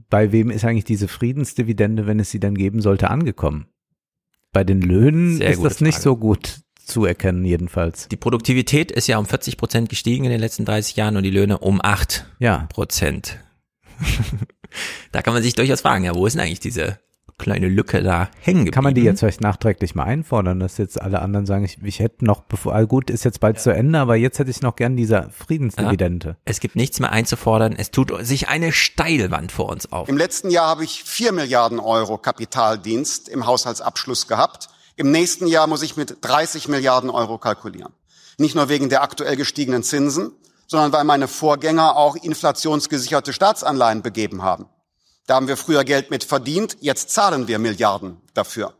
bei 0.10 0.32
wem 0.32 0.50
ist 0.50 0.66
eigentlich 0.66 0.84
diese 0.86 1.08
Friedensdividende, 1.08 2.08
wenn 2.08 2.20
es 2.20 2.32
sie 2.32 2.40
dann 2.40 2.56
geben 2.56 2.82
sollte, 2.82 3.10
angekommen? 3.10 3.68
Bei 4.54 4.64
den 4.64 4.82
Löhnen 4.82 5.38
Sehr 5.38 5.52
ist 5.52 5.64
das 5.64 5.80
nicht 5.82 5.96
Frage. 5.96 6.04
so 6.04 6.18
gut 6.18 6.60
zu 6.86 7.06
erkennen, 7.06 7.46
jedenfalls. 7.46 8.10
Die 8.10 8.18
Produktivität 8.18 8.92
ist 8.92 9.08
ja 9.08 9.18
um 9.18 9.26
40 9.26 9.56
Prozent 9.56 9.90
gestiegen 9.90 10.26
in 10.26 10.32
den 10.32 10.42
letzten 10.42 10.66
30 10.66 10.96
Jahren 10.98 11.16
und 11.16 11.24
die 11.24 11.30
Löhne 11.30 11.60
um 11.60 11.80
8 11.82 12.26
Ja. 12.40 12.68
Prozent. 12.70 13.40
da 15.12 15.22
kann 15.22 15.34
man 15.34 15.44
sich 15.44 15.54
durchaus 15.54 15.82
fragen, 15.82 16.04
ja, 16.04 16.16
wo 16.16 16.26
ist 16.26 16.34
denn 16.34 16.42
eigentlich 16.42 16.60
diese 16.60 17.00
kleine 17.42 17.68
Lücke 17.68 18.02
da 18.02 18.30
hängen 18.40 18.60
geblieben? 18.60 18.72
Kann 18.72 18.84
man 18.84 18.94
die 18.94 19.02
jetzt 19.02 19.20
vielleicht 19.20 19.42
nachträglich 19.42 19.96
mal 19.96 20.04
einfordern, 20.04 20.60
dass 20.60 20.78
jetzt 20.78 21.02
alle 21.02 21.22
anderen 21.22 21.46
sagen, 21.46 21.66
ich, 21.66 21.78
ich 21.84 22.00
hätte 22.00 22.24
noch, 22.24 22.42
bevor, 22.42 22.74
ah, 22.74 22.84
gut, 22.84 23.10
ist 23.10 23.26
jetzt 23.26 23.40
bald 23.40 23.60
zu 23.60 23.74
Ende, 23.74 24.00
aber 24.00 24.16
jetzt 24.16 24.40
hätte 24.40 24.52
ich 24.52 24.62
noch 24.62 24.76
gern 24.76 24.96
dieser 24.96 25.30
Friedensdividende. 25.32 26.38
Es 26.46 26.60
gibt 26.60 26.76
nichts 26.76 27.00
mehr 27.00 27.12
einzufordern. 27.12 27.76
Es 27.78 27.92
tut 27.92 28.14
sich 28.26 28.48
eine 28.48 28.72
Steilwand 28.72 29.52
vor 29.52 29.70
uns 29.70 29.92
auf. 29.92 30.08
Im 30.08 30.18
letzten 30.18 30.50
Jahr 30.50 30.68
habe 30.68 30.84
ich 30.84 31.04
4 31.04 31.32
Milliarden 31.32 31.80
Euro 31.80 32.18
Kapitaldienst 32.18 33.28
im 33.28 33.46
Haushaltsabschluss 33.46 34.28
gehabt. 34.28 34.70
Im 34.96 35.12
nächsten 35.12 35.48
Jahr 35.48 35.68
muss 35.68 35.82
ich 35.82 35.98
mit 35.98 36.18
30 36.22 36.68
Milliarden 36.68 37.10
Euro 37.10 37.38
kalkulieren. 37.38 37.92
Nicht 38.38 38.56
nur 38.56 38.70
wegen 38.70 38.90
der 38.90 39.02
aktuell 39.02 39.36
gestiegenen 39.36 39.84
Zinsen, 39.84 40.32
sondern 40.68 40.94
weil 40.94 41.04
meine 41.04 41.28
Vorgänger 41.28 41.98
auch 41.98 42.16
inflationsgesicherte 42.16 43.34
Staatsanleihen 43.34 44.02
begeben 44.02 44.42
haben. 44.42 44.68
Da 45.32 45.38
haben 45.38 45.48
wir 45.48 45.56
früher 45.56 45.86
Geld 45.86 46.12
mit 46.12 46.26
verdient, 46.26 46.76
jetzt 46.82 47.10
zahlen 47.12 47.48
wir 47.48 47.58
Milliarden 47.58 48.18
dafür. 48.34 48.74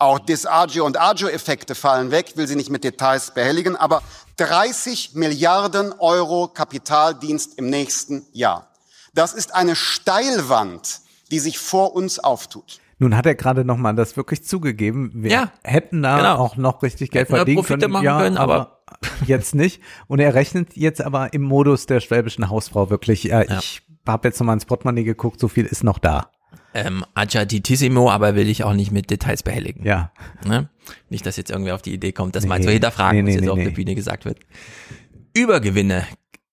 Auch 0.00 0.18
Disagio- 0.18 0.84
und 0.84 1.00
Agio-Effekte 1.00 1.76
fallen 1.76 2.10
weg, 2.10 2.32
will 2.34 2.48
sie 2.48 2.56
nicht 2.56 2.68
mit 2.68 2.82
Details 2.82 3.32
behelligen, 3.32 3.76
aber 3.76 4.02
30 4.38 5.12
Milliarden 5.14 5.92
Euro 6.00 6.48
Kapitaldienst 6.48 7.56
im 7.58 7.70
nächsten 7.70 8.26
Jahr. 8.32 8.72
Das 9.14 9.34
ist 9.34 9.54
eine 9.54 9.76
Steilwand, 9.76 10.98
die 11.30 11.38
sich 11.38 11.60
vor 11.60 11.94
uns 11.94 12.18
auftut. 12.18 12.80
Nun 12.98 13.16
hat 13.16 13.26
er 13.26 13.36
gerade 13.36 13.64
nochmal 13.64 13.94
das 13.94 14.16
wirklich 14.16 14.44
zugegeben. 14.44 15.12
Wir 15.14 15.30
Ja, 15.30 15.52
hätten 15.62 16.02
da 16.02 16.16
genau. 16.16 16.38
auch 16.38 16.56
noch 16.56 16.82
richtig 16.82 17.12
Geld 17.12 17.28
Hätten 17.28 17.36
verdienen 17.36 17.62
können. 17.62 17.92
machen 17.92 18.04
ja, 18.04 18.18
können, 18.18 18.36
aber- 18.36 18.80
jetzt 19.26 19.54
nicht. 19.54 19.80
Und 20.08 20.18
er 20.18 20.34
rechnet 20.34 20.76
jetzt 20.76 21.00
aber 21.02 21.32
im 21.34 21.42
Modus 21.42 21.86
der 21.86 22.00
schwäbischen 22.00 22.50
Hausfrau 22.50 22.90
wirklich. 22.90 23.30
Äh, 23.30 23.46
Ich 23.60 23.82
habe 24.12 24.28
jetzt 24.28 24.38
nochmal 24.40 24.54
ins 24.54 24.64
Portemonnaie 24.64 25.04
geguckt, 25.04 25.40
so 25.40 25.48
viel 25.48 25.64
ist 25.66 25.84
noch 25.84 25.98
da. 25.98 26.30
Ähm, 26.74 27.04
Aggiatissimo, 27.14 28.10
aber 28.10 28.34
will 28.34 28.48
ich 28.48 28.64
auch 28.64 28.74
nicht 28.74 28.90
mit 28.90 29.10
Details 29.10 29.42
behelligen. 29.42 29.84
Ja. 29.84 30.12
Ne? 30.44 30.68
Nicht, 31.08 31.24
dass 31.26 31.36
jetzt 31.36 31.50
irgendwer 31.50 31.74
auf 31.74 31.82
die 31.82 31.94
Idee 31.94 32.12
kommt, 32.12 32.36
das 32.36 32.46
mal 32.46 32.58
Nee. 32.58 32.66
zu 32.66 32.72
hinterfragen, 32.72 33.16
Nee, 33.16 33.22
was 33.22 33.26
nee, 33.26 33.32
jetzt 33.36 33.44
nee, 33.44 33.50
auf 33.50 33.58
der. 33.58 33.70
Bühne 33.74 33.94
gesagt 33.94 34.24
wird. 34.24 34.38
Übergewinne. 35.34 36.06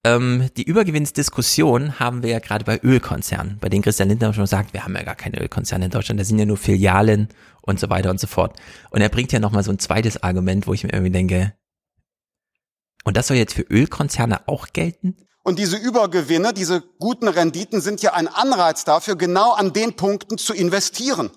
Ähm, 0.03 0.49
die 0.55 0.63
Übergewinnsdiskussion 0.63 1.99
haben 1.99 2.21
wir 2.23 2.29
ja 2.29 2.39
gerade 2.39 2.63
bei 2.63 2.79
Ölkonzernen, 2.81 3.57
bei 3.59 3.69
denen 3.69 3.81
Christian 3.83 4.07
Lindner 4.09 4.33
schon 4.33 4.45
sagt, 4.45 4.73
wir 4.73 4.83
haben 4.83 4.95
ja 4.95 5.03
gar 5.03 5.15
keine 5.15 5.41
Ölkonzerne 5.41 5.85
in 5.85 5.91
Deutschland, 5.91 6.19
das 6.19 6.27
sind 6.27 6.37
ja 6.37 6.45
nur 6.45 6.57
Filialen 6.57 7.29
und 7.61 7.79
so 7.79 7.89
weiter 7.89 8.11
und 8.11 8.19
so 8.19 8.27
fort. 8.27 8.57
Und 8.91 9.01
er 9.01 9.09
bringt 9.09 9.31
ja 9.31 9.39
nochmal 9.39 9.63
so 9.63 9.71
ein 9.71 9.79
zweites 9.79 10.21
Argument, 10.21 10.67
wo 10.67 10.73
ich 10.73 10.83
mir 10.83 10.93
irgendwie 10.93 11.11
denke, 11.11 11.53
und 13.03 13.17
das 13.17 13.27
soll 13.27 13.37
jetzt 13.37 13.53
für 13.53 13.63
Ölkonzerne 13.63 14.47
auch 14.47 14.67
gelten? 14.73 15.15
Und 15.45 15.59
diese 15.59 15.77
Übergewinne, 15.77 16.53
diese 16.53 16.81
guten 16.97 17.27
Renditen 17.27 17.79
sind 17.79 18.01
ja 18.01 18.13
ein 18.13 18.27
Anreiz 18.27 18.83
dafür, 18.83 19.15
genau 19.15 19.51
an 19.51 19.73
den 19.73 19.95
Punkten 19.95 20.39
zu 20.39 20.55
investieren. 20.55 21.29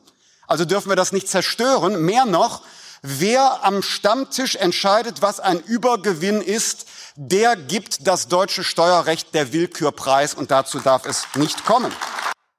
Also 0.46 0.64
dürfen 0.64 0.88
wir 0.88 0.96
das 0.96 1.12
nicht 1.12 1.28
zerstören. 1.28 2.02
Mehr 2.06 2.24
noch, 2.24 2.62
wer 3.02 3.66
am 3.66 3.82
Stammtisch 3.82 4.56
entscheidet, 4.56 5.20
was 5.20 5.40
ein 5.40 5.60
Übergewinn 5.60 6.40
ist, 6.40 6.86
der 7.16 7.54
gibt 7.54 8.06
das 8.06 8.28
deutsche 8.28 8.64
Steuerrecht 8.64 9.34
der 9.34 9.52
Willkür 9.52 9.92
preis 9.92 10.32
und 10.32 10.50
dazu 10.50 10.78
darf 10.78 11.04
es 11.04 11.26
nicht 11.36 11.66
kommen. 11.66 11.92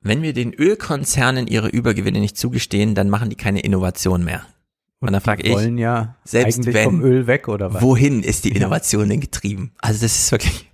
Wenn 0.01 0.21
wir 0.21 0.33
den 0.33 0.53
Ölkonzernen 0.53 1.47
ihre 1.47 1.69
Übergewinne 1.69 2.19
nicht 2.19 2.37
zugestehen, 2.37 2.93
dann 2.93 3.09
machen 3.09 3.31
die 3.31 3.35
keine 3.35 3.61
Innovation 3.61 4.23
mehr. 4.23 4.45
Und, 4.99 5.13
dann 5.13 5.21
frage 5.21 5.41
ich, 5.41 5.53
wollen 5.53 5.79
ja 5.79 6.15
selbst 6.25 6.59
eigentlich 6.59 6.75
wenn, 6.75 6.83
vom 6.83 7.01
Öl 7.01 7.25
weg 7.25 7.47
oder 7.47 7.73
was? 7.73 7.81
wohin 7.81 8.21
ist 8.21 8.45
die 8.45 8.51
Innovation 8.51 9.09
denn 9.09 9.19
getrieben? 9.19 9.73
Also 9.79 10.01
das 10.01 10.15
ist 10.15 10.31
wirklich 10.31 10.69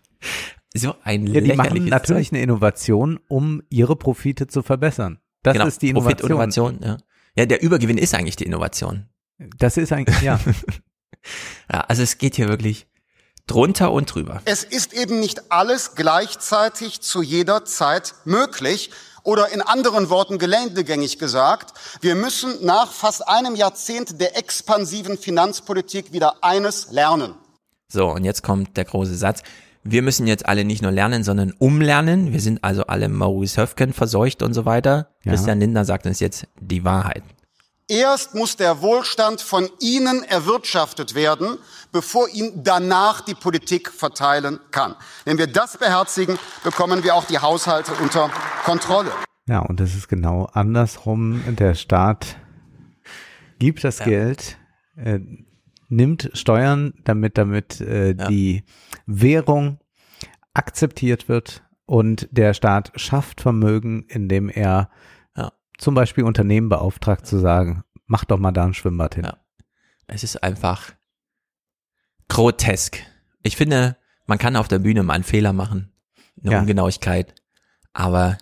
so 0.76 0.96
ein 1.04 1.28
Ja, 1.28 1.42
die 1.42 1.54
machen 1.54 1.86
natürlich 1.86 2.30
Zeug. 2.30 2.34
eine 2.34 2.44
Innovation, 2.44 3.20
um 3.28 3.62
ihre 3.70 3.96
Profite 3.96 4.48
zu 4.48 4.62
verbessern. 4.62 5.20
Das 5.44 5.54
genau, 5.54 5.68
ist 5.68 5.82
die 5.82 5.94
Profit, 5.94 6.22
Innovation. 6.22 6.76
Innovation, 6.76 6.98
ja. 7.36 7.42
ja, 7.42 7.46
der 7.46 7.62
Übergewinn 7.62 7.98
ist 7.98 8.14
eigentlich 8.14 8.36
die 8.36 8.46
Innovation. 8.46 9.08
Das 9.58 9.78
ist 9.78 9.92
eigentlich, 9.92 10.22
ja. 10.22 10.40
Ja, 11.72 11.82
also 11.82 12.04
es 12.04 12.18
geht 12.20 12.36
hier 12.36 12.48
wirklich 12.48 12.88
drunter 13.48 13.92
und 13.92 14.14
drüber. 14.14 14.42
Es 14.46 14.64
ist 14.64 14.94
eben 14.94 15.20
nicht 15.20 15.52
alles 15.52 15.96
gleichzeitig 15.96 17.02
zu 17.02 17.22
jeder 17.22 17.66
Zeit 17.66 18.16
möglich. 18.26 18.92
Oder 19.24 19.52
in 19.52 19.64
anderen 19.64 20.12
Worten 20.12 20.38
geländegängig 20.38 21.18
gesagt, 21.18 21.74
wir 22.02 22.14
müssen 22.14 22.64
nach 22.64 22.92
fast 22.92 23.28
einem 23.28 23.56
Jahrzehnt 23.56 24.22
der 24.22 24.38
expansiven 24.38 25.18
Finanzpolitik 25.18 26.14
wieder 26.14 26.44
eines 26.44 26.92
lernen. 26.92 27.34
So, 27.88 28.12
und 28.12 28.24
jetzt 28.24 28.44
kommt 28.44 28.78
der 28.78 28.86
große 28.86 29.16
Satz. 29.16 29.42
Wir 29.88 30.02
müssen 30.02 30.26
jetzt 30.26 30.48
alle 30.48 30.66
nicht 30.66 30.82
nur 30.82 30.92
lernen, 30.92 31.24
sondern 31.24 31.54
umlernen. 31.60 32.34
Wir 32.34 32.42
sind 32.42 32.64
also 32.64 32.88
alle 32.88 33.08
Maurice 33.08 33.62
Höfgen 33.62 33.94
verseucht 33.94 34.42
und 34.42 34.56
so 34.56 34.66
weiter. 34.66 35.12
Ja. 35.24 35.32
Christian 35.32 35.60
Lindner 35.60 35.86
sagt 35.86 36.08
uns 36.08 36.20
jetzt 36.20 36.48
die 36.60 36.84
Wahrheit. 36.84 37.22
Erst 37.88 38.34
muss 38.34 38.58
der 38.58 38.82
Wohlstand 38.82 39.42
von 39.42 39.70
Ihnen 39.80 40.24
erwirtschaftet 40.24 41.14
werden, 41.14 41.60
bevor 41.92 42.28
ihn 42.30 42.64
danach 42.64 43.22
die 43.22 43.36
Politik 43.36 43.92
verteilen 43.92 44.60
kann. 44.72 44.96
Wenn 45.24 45.38
wir 45.38 45.46
das 45.46 45.78
beherzigen, 45.78 46.40
bekommen 46.64 47.04
wir 47.04 47.14
auch 47.14 47.26
die 47.26 47.38
Haushalte 47.38 47.92
unter 48.02 48.32
Kontrolle. 48.64 49.12
Ja, 49.48 49.60
und 49.60 49.80
das 49.80 49.94
ist 49.94 50.08
genau 50.08 50.50
andersrum. 50.52 51.44
Der 51.60 51.76
Staat 51.76 52.38
gibt 53.60 53.84
das 53.84 54.00
Geld, 54.00 54.58
äh, 54.96 55.20
nimmt 55.90 56.30
Steuern, 56.34 56.94
damit 57.04 57.38
damit 57.38 57.82
äh, 57.82 58.16
die 58.16 58.64
Währung 59.06 59.80
akzeptiert 60.54 61.28
wird 61.30 61.64
und 61.86 62.28
der 62.32 62.54
Staat 62.54 62.92
schafft 62.96 63.42
Vermögen, 63.42 64.04
indem 64.08 64.50
er 64.50 64.90
Ja. 65.36 65.52
zum 65.78 65.94
Beispiel 65.96 66.24
Unternehmen 66.24 66.70
beauftragt 66.70 67.26
zu 67.28 67.38
sagen, 67.38 67.84
mach 68.08 68.26
doch 68.26 68.40
mal 68.40 68.52
da 68.52 68.66
ein 68.66 68.74
Schwimmbad 68.74 69.16
hin. 69.16 69.28
Es 70.08 70.24
ist 70.24 70.44
einfach 70.44 70.94
grotesk. 72.28 73.00
Ich 73.44 73.56
finde, 73.58 73.98
man 74.26 74.38
kann 74.38 74.56
auf 74.56 74.68
der 74.68 74.80
Bühne 74.80 75.04
mal 75.04 75.14
einen 75.14 75.24
Fehler 75.24 75.54
machen, 75.54 75.92
eine 76.42 76.54
Ja. 76.54 76.60
Ungenauigkeit, 76.60 77.36
aber 77.94 78.38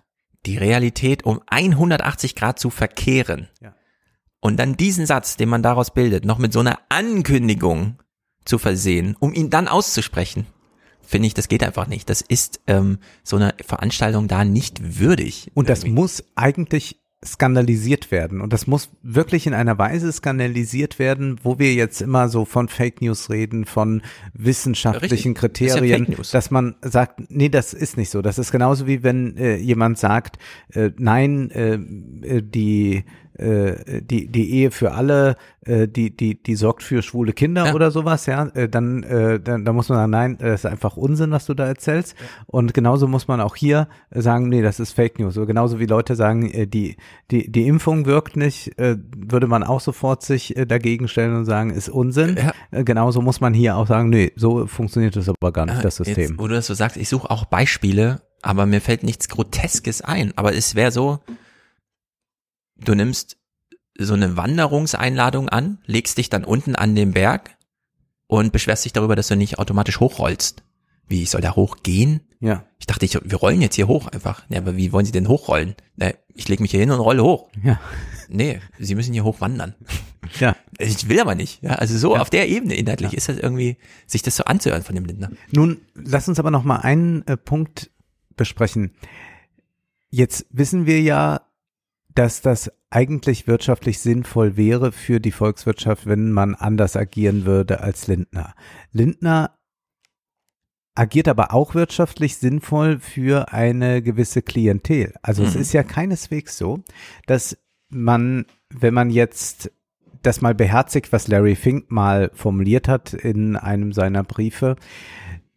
die 0.46 0.58
Realität 0.58 1.24
um 1.24 1.42
180 1.48 2.36
Grad 2.36 2.60
zu 2.60 2.70
verkehren 2.70 3.48
Ja. 3.62 3.74
Und 4.44 4.58
dann 4.58 4.76
diesen 4.76 5.06
Satz, 5.06 5.38
den 5.38 5.48
man 5.48 5.64
daraus 5.64 5.92
bildet, 5.92 6.26
noch 6.26 6.38
mit 6.38 6.52
so 6.52 6.60
einer 6.60 6.78
Ankündigung 6.90 7.96
zu 8.44 8.58
versehen, 8.58 9.16
um 9.22 9.34
ihn 9.34 9.50
dann 9.50 9.70
auszusprechen, 9.70 10.48
finde 11.02 11.28
ich, 11.28 11.34
das 11.34 11.48
geht 11.48 11.64
einfach 11.64 11.88
nicht. 11.88 12.10
Das 12.10 12.20
ist 12.20 12.60
ähm, 12.68 12.98
so 13.24 13.38
eine 13.38 13.54
Veranstaltung 13.66 14.28
da 14.28 14.44
nicht 14.44 15.00
würdig. 15.00 15.50
Und 15.54 15.70
das 15.70 15.88
muss 15.88 16.26
eigentlich 16.36 17.00
skandalisiert 17.26 18.12
werden. 18.12 18.42
Und 18.42 18.52
das 18.52 18.68
muss 18.68 18.90
wirklich 19.02 19.48
in 19.48 19.54
einer 19.54 19.78
Weise 19.78 20.12
skandalisiert 20.12 21.00
werden, 21.00 21.40
wo 21.42 21.58
wir 21.58 21.74
jetzt 21.74 22.02
immer 22.02 22.28
so 22.28 22.44
von 22.44 22.68
Fake 22.68 23.02
News 23.02 23.30
reden, 23.30 23.64
von 23.64 24.02
wissenschaftlichen 24.34 25.38
Richtig. 25.38 25.60
Das 25.60 25.76
ja 25.76 25.76
Kriterien, 25.80 26.06
Fake 26.06 26.18
News. 26.18 26.32
dass 26.32 26.52
man 26.52 26.76
sagt, 26.82 27.22
nee, 27.30 27.48
das 27.48 27.74
ist 27.74 27.96
nicht 27.96 28.10
so. 28.10 28.22
Das 28.22 28.38
ist 28.40 28.52
genauso 28.52 28.88
wie 28.88 29.04
wenn 29.04 29.38
äh, 29.38 29.56
jemand 29.56 30.00
sagt, 30.00 30.38
äh, 30.74 30.92
nein, 30.98 31.50
äh, 31.52 31.76
äh, 31.76 32.42
die 32.42 33.06
äh, 33.38 34.02
die, 34.02 34.28
die 34.28 34.52
Ehe 34.52 34.72
für 34.72 34.94
alle, 34.94 35.36
äh, 35.66 35.88
die, 35.88 36.16
die, 36.16 36.42
die 36.42 36.56
sorgt 36.56 36.84
für 36.84 37.02
schwule 37.02 37.34
Kinder 37.34 37.68
Ja. 37.68 37.74
oder 37.74 37.92
sowas, 37.92 38.26
ja, 38.26 38.46
äh, 38.54 38.70
dann, 38.70 39.04
äh, 39.04 39.40
dann, 39.40 39.66
dann 39.66 39.76
muss 39.76 39.90
man 39.90 39.98
sagen, 39.98 40.12
nein, 40.12 40.38
das 40.40 40.62
ist 40.62 40.66
einfach 40.66 40.98
Unsinn, 40.98 41.32
was 41.32 41.46
du 41.46 41.54
da 41.54 41.66
erzählst. 41.66 42.16
Und 42.48 42.74
genauso 42.74 43.08
muss 43.08 43.28
man 43.28 43.42
auch 43.42 43.56
hier 43.56 43.88
sagen, 44.12 44.50
nee, 44.50 44.62
das 44.62 44.80
ist 44.80 44.92
Fake 44.94 45.20
News. 45.20 45.34
So 45.34 45.46
genauso 45.46 45.80
wie 45.80 45.86
Leute 45.86 46.16
sagen, 46.16 46.50
äh, 46.52 46.68
die, 46.68 46.98
die, 47.32 47.52
die 47.52 47.68
Impfung 47.68 48.06
wirkt 48.06 48.36
nicht, 48.36 48.78
äh, 48.80 48.98
würde 49.16 49.48
man 49.48 49.64
auch 49.64 49.80
sofort 49.82 50.24
sich 50.24 50.56
äh, 50.56 50.66
dagegen 50.66 51.08
stellen 51.08 51.36
und 51.36 51.46
sagen, 51.46 51.70
ist 51.72 51.90
Unsinn. 51.90 52.38
Äh, 52.72 52.84
genauso 52.84 53.22
muss 53.22 53.42
man 53.42 53.54
hier 53.54 53.78
auch 53.78 53.88
sagen, 53.88 54.10
nee, 54.10 54.32
so 54.36 54.68
funktioniert 54.68 55.16
das 55.16 55.30
aber 55.30 55.52
gar 55.52 55.66
nicht, 55.66 55.84
das 55.84 55.98
Jetzt, 56.00 56.08
System. 56.16 56.40
wo 56.40 56.48
du 56.48 56.56
das 56.56 56.68
so 56.68 56.74
sagst, 56.74 56.98
ich 56.98 57.10
suche 57.10 57.30
auch 57.32 57.46
Beispiele, 57.46 58.22
aber 58.42 58.66
mir 58.66 58.82
fällt 58.82 59.04
nichts 59.04 59.30
Groteskes 59.30 60.02
ein. 60.02 60.34
Aber 60.36 60.54
es 60.54 60.76
wäre 60.76 60.92
so, 60.92 61.20
du 62.84 62.96
nimmst 62.96 63.38
so 63.98 64.14
eine 64.14 64.38
Wanderungseinladung 64.38 65.50
an, 65.50 65.80
legst 65.86 66.18
dich 66.18 66.30
dann 66.30 66.44
unten 66.44 66.76
an 66.76 66.96
den 66.96 67.12
Berg 67.12 67.58
und 68.28 68.52
beschwerst 68.52 68.86
dich 68.86 68.94
darüber, 68.94 69.16
dass 69.16 69.28
du 69.28 69.36
nicht 69.36 69.60
automatisch 69.60 70.00
hochrollst. 70.00 70.64
Wie, 71.08 71.24
ich 71.24 71.30
soll 71.30 71.42
da 71.42 71.56
hochgehen? 71.56 72.22
Ja. 72.40 72.66
Ich 72.80 72.88
dachte, 72.88 73.06
ich, 73.06 73.18
wir 73.24 73.38
rollen 73.38 73.62
jetzt 73.62 73.76
hier 73.76 73.88
hoch 73.88 74.08
einfach. 74.08 74.44
Ja, 74.50 74.60
aber 74.60 74.76
wie 74.78 74.92
wollen 74.92 75.06
Sie 75.06 75.12
denn 75.12 75.28
hochrollen? 75.28 75.76
Na, 75.96 76.12
ich 76.34 76.48
lege 76.48 76.62
mich 76.62 76.72
hier 76.72 76.80
hin 76.80 76.92
und 76.92 77.00
rolle 77.00 77.24
hoch. 77.24 77.50
Ja. 77.64 77.80
Nee, 78.30 78.60
Sie 78.80 78.96
müssen 78.96 79.14
hier 79.14 79.24
hochwandern. 79.24 79.76
Ja. 80.40 80.56
Ich 80.80 81.08
will 81.08 81.20
aber 81.20 81.36
nicht. 81.36 81.62
Ja, 81.62 81.72
also 81.72 81.98
so 81.98 82.16
auf 82.16 82.30
der 82.30 82.50
Ebene 82.50 82.76
inhaltlich 82.76 83.14
ist 83.14 83.30
das 83.30 83.38
irgendwie, 83.38 83.78
sich 84.08 84.24
das 84.24 84.38
so 84.38 84.46
anzuhören 84.46 84.82
von 84.82 84.96
dem 84.96 85.06
Lindner. 85.06 85.30
Nun, 85.52 85.82
lass 85.94 86.28
uns 86.28 86.40
aber 86.40 86.50
noch 86.50 86.64
mal 86.64 86.78
einen 86.78 87.28
äh, 87.28 87.38
Punkt 87.38 87.92
besprechen. 88.36 88.92
Jetzt 90.10 90.46
wissen 90.50 90.86
wir 90.86 91.02
ja, 91.02 91.42
dass 92.16 92.42
das 92.42 92.72
eigentlich 92.90 93.48
wirtschaftlich 93.48 94.00
sinnvoll 94.00 94.56
wäre 94.56 94.92
für 94.92 95.20
die 95.20 95.32
Volkswirtschaft, 95.32 96.06
wenn 96.06 96.32
man 96.32 96.56
anders 96.56 96.96
agieren 96.96 97.46
würde 97.46 97.82
als 97.82 98.08
Lindner. 98.08 98.54
Lindner 98.92 99.58
agiert 100.96 101.28
aber 101.28 101.54
auch 101.54 101.74
wirtschaftlich 101.74 102.38
sinnvoll 102.38 103.00
für 103.00 103.52
eine 103.52 104.04
gewisse 104.04 104.44
Klientel. 104.44 105.14
Also 105.24 105.44
es 105.44 105.56
Mhm. 105.56 105.62
ist 105.62 105.74
ja 105.74 105.82
keineswegs 105.84 106.58
so, 106.58 106.84
dass 107.26 107.58
man, 107.90 108.46
wenn 108.70 108.94
man 108.94 109.10
jetzt 109.10 109.72
das 110.22 110.42
mal 110.42 110.54
beherzigt, 110.56 111.12
was 111.12 111.28
Larry 111.28 111.56
Fink 111.56 111.92
mal 111.92 112.30
formuliert 112.34 112.88
hat 112.88 113.14
in 113.14 113.56
einem 113.56 113.92
seiner 113.92 114.24
Briefe, 114.24 114.76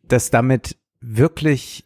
dass 0.02 0.30
damit 0.30 0.76
wirklich 1.00 1.84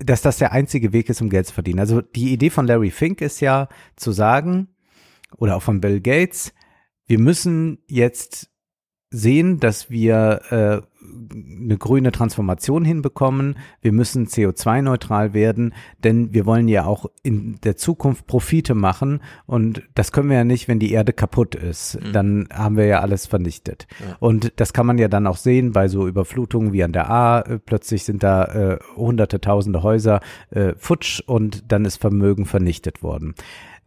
dass 0.00 0.22
das 0.22 0.38
der 0.38 0.52
einzige 0.52 0.92
Weg 0.92 1.08
ist, 1.08 1.20
um 1.20 1.30
Geld 1.30 1.46
zu 1.46 1.54
verdienen. 1.54 1.78
Also 1.78 2.00
die 2.00 2.32
Idee 2.32 2.50
von 2.50 2.66
Larry 2.66 2.90
Fink 2.90 3.20
ist 3.20 3.40
ja 3.40 3.68
zu 3.96 4.12
sagen, 4.12 4.68
oder 5.36 5.56
auch 5.56 5.62
von 5.62 5.80
Bill 5.80 6.00
Gates, 6.00 6.52
wir 7.06 7.18
müssen 7.18 7.78
jetzt 7.86 8.50
sehen, 9.10 9.60
dass 9.60 9.90
wir 9.90 10.40
äh, 10.84 10.89
eine 11.02 11.78
grüne 11.78 12.12
Transformation 12.12 12.84
hinbekommen. 12.84 13.56
Wir 13.80 13.92
müssen 13.92 14.26
CO2-neutral 14.26 15.32
werden, 15.32 15.74
denn 16.04 16.32
wir 16.34 16.46
wollen 16.46 16.68
ja 16.68 16.84
auch 16.84 17.06
in 17.22 17.58
der 17.62 17.76
Zukunft 17.76 18.26
Profite 18.26 18.74
machen 18.74 19.20
und 19.46 19.82
das 19.94 20.12
können 20.12 20.28
wir 20.28 20.36
ja 20.36 20.44
nicht, 20.44 20.68
wenn 20.68 20.78
die 20.78 20.92
Erde 20.92 21.12
kaputt 21.12 21.54
ist. 21.54 21.98
Dann 22.12 22.48
haben 22.52 22.76
wir 22.76 22.86
ja 22.86 23.00
alles 23.00 23.26
vernichtet. 23.26 23.86
Ja. 24.00 24.16
Und 24.18 24.52
das 24.56 24.72
kann 24.72 24.86
man 24.86 24.98
ja 24.98 25.08
dann 25.08 25.26
auch 25.26 25.36
sehen 25.36 25.72
bei 25.72 25.88
so 25.88 26.06
Überflutungen 26.06 26.72
wie 26.72 26.84
an 26.84 26.92
der 26.92 27.10
A. 27.10 27.40
Äh, 27.40 27.58
Plötzlich 27.58 28.04
sind 28.04 28.22
da 28.22 28.44
äh, 28.44 28.78
hunderte, 28.96 29.40
tausende 29.40 29.82
Häuser 29.82 30.20
äh, 30.50 30.74
futsch 30.76 31.20
und 31.26 31.70
dann 31.72 31.84
ist 31.84 31.98
Vermögen 31.98 32.46
vernichtet 32.46 33.02
worden. 33.02 33.34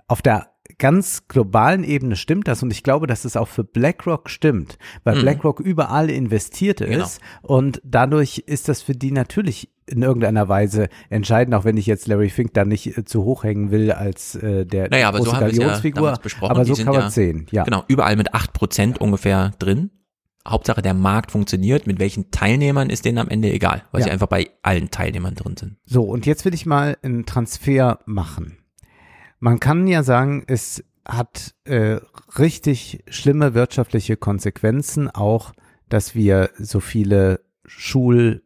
Auf 0.08 0.22
der 0.22 0.53
ganz 0.78 1.28
globalen 1.28 1.84
Ebene 1.84 2.16
stimmt 2.16 2.48
das 2.48 2.64
und 2.64 2.72
ich 2.72 2.84
glaube, 2.84 3.08
dass 3.08 3.26
es 3.26 3.36
auch 3.38 3.48
für 3.48 3.64
BlackRock 3.64 4.30
stimmt, 4.30 4.78
weil 5.04 5.16
Mhm. 5.18 5.22
BlackRock 5.22 5.60
überall 5.60 6.10
investiert 6.10 6.80
Genau. 6.80 7.04
ist 7.04 7.20
und 7.42 7.82
dadurch 7.84 8.40
ist 8.46 8.70
das 8.70 8.82
für 8.82 8.94
die 8.96 9.12
natürlich 9.12 9.70
in 9.86 10.02
irgendeiner 10.02 10.48
Weise 10.48 10.88
entscheidend, 11.10 11.54
auch 11.56 11.66
wenn 11.66 11.76
ich 11.76 11.86
jetzt 11.88 12.08
Larry 12.08 12.30
Fink 12.30 12.54
da 12.54 12.64
nicht 12.64 12.98
äh, 12.98 13.04
zu 13.04 13.24
hoch 13.26 13.44
hängen 13.44 13.70
will 13.72 13.92
als 13.92 14.36
äh, 14.36 14.66
der 14.66 14.90
Naja, 14.90 15.10
aber 15.10 15.18
große 15.18 15.30
so 15.32 15.36
ja 15.36 15.42
Galionsfigur, 15.42 16.20
besprochen. 16.24 16.52
aber 16.52 16.64
so 16.66 16.74
kann 16.76 16.86
man 16.94 17.02
ja, 17.02 17.08
es 17.08 17.14
sehen, 17.14 17.48
ja. 17.52 17.64
Genau, 17.64 17.84
überall 17.88 18.16
mit 18.16 18.34
8% 18.34 18.98
ungefähr 19.00 19.52
drin. 19.60 19.90
Hauptsache 20.48 20.82
der 20.82 20.94
Markt 20.94 21.32
funktioniert. 21.32 21.88
Mit 21.88 22.00
welchen 22.00 22.30
Teilnehmern 22.32 22.90
ist 22.90 23.06
denen 23.06 23.18
am 23.18 23.30
Ende 23.30 23.50
egal, 23.52 23.84
weil 23.92 24.02
Ja. 24.02 24.06
sie 24.08 24.12
einfach 24.12 24.28
bei 24.28 24.50
allen 24.62 24.92
Teilnehmern 24.92 25.36
drin 25.36 25.56
sind. 25.58 25.78
So, 25.86 26.04
und 26.04 26.26
jetzt 26.26 26.44
will 26.44 26.54
ich 26.54 26.66
mal 26.66 26.98
einen 27.02 27.26
Transfer 27.26 28.00
machen. 28.06 28.58
Man 29.44 29.60
kann 29.60 29.88
ja 29.88 30.04
sagen, 30.04 30.46
es 30.48 30.86
hat 31.06 31.54
äh, 31.66 32.00
richtig 32.40 33.04
schlimme 33.10 33.54
wirtschaftliche 33.54 34.16
Konsequenzen, 34.16 35.10
auch, 35.10 35.52
dass 35.90 36.16
wir 36.16 36.52
so 36.58 36.80
viele 36.80 37.42
Schul 37.66 38.42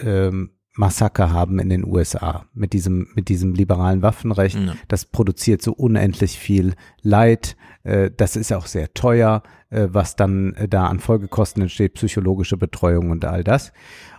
ähm, 0.00 0.50
haben 0.76 1.60
in 1.60 1.68
den 1.68 1.84
USA 1.86 2.46
mit 2.52 2.72
diesem 2.72 3.06
mit 3.14 3.28
diesem 3.28 3.54
liberalen 3.54 4.02
Waffenrecht. 4.02 4.56
Ja. 4.56 4.74
Das 4.88 5.04
produziert 5.04 5.62
so 5.62 5.72
unendlich 5.72 6.36
viel 6.36 6.74
Leid. 7.00 7.56
Äh, 7.84 8.10
das 8.10 8.34
ist 8.34 8.52
auch 8.52 8.66
sehr 8.66 8.92
teuer, 8.92 9.44
äh, 9.68 9.86
was 9.92 10.16
dann 10.16 10.54
äh, 10.54 10.66
da 10.66 10.88
an 10.88 10.98
Folgekosten 10.98 11.62
entsteht, 11.62 11.94
psychologische 11.94 12.56
Betreuung 12.56 13.10
und 13.12 13.24
all 13.24 13.44
das. 13.44 13.72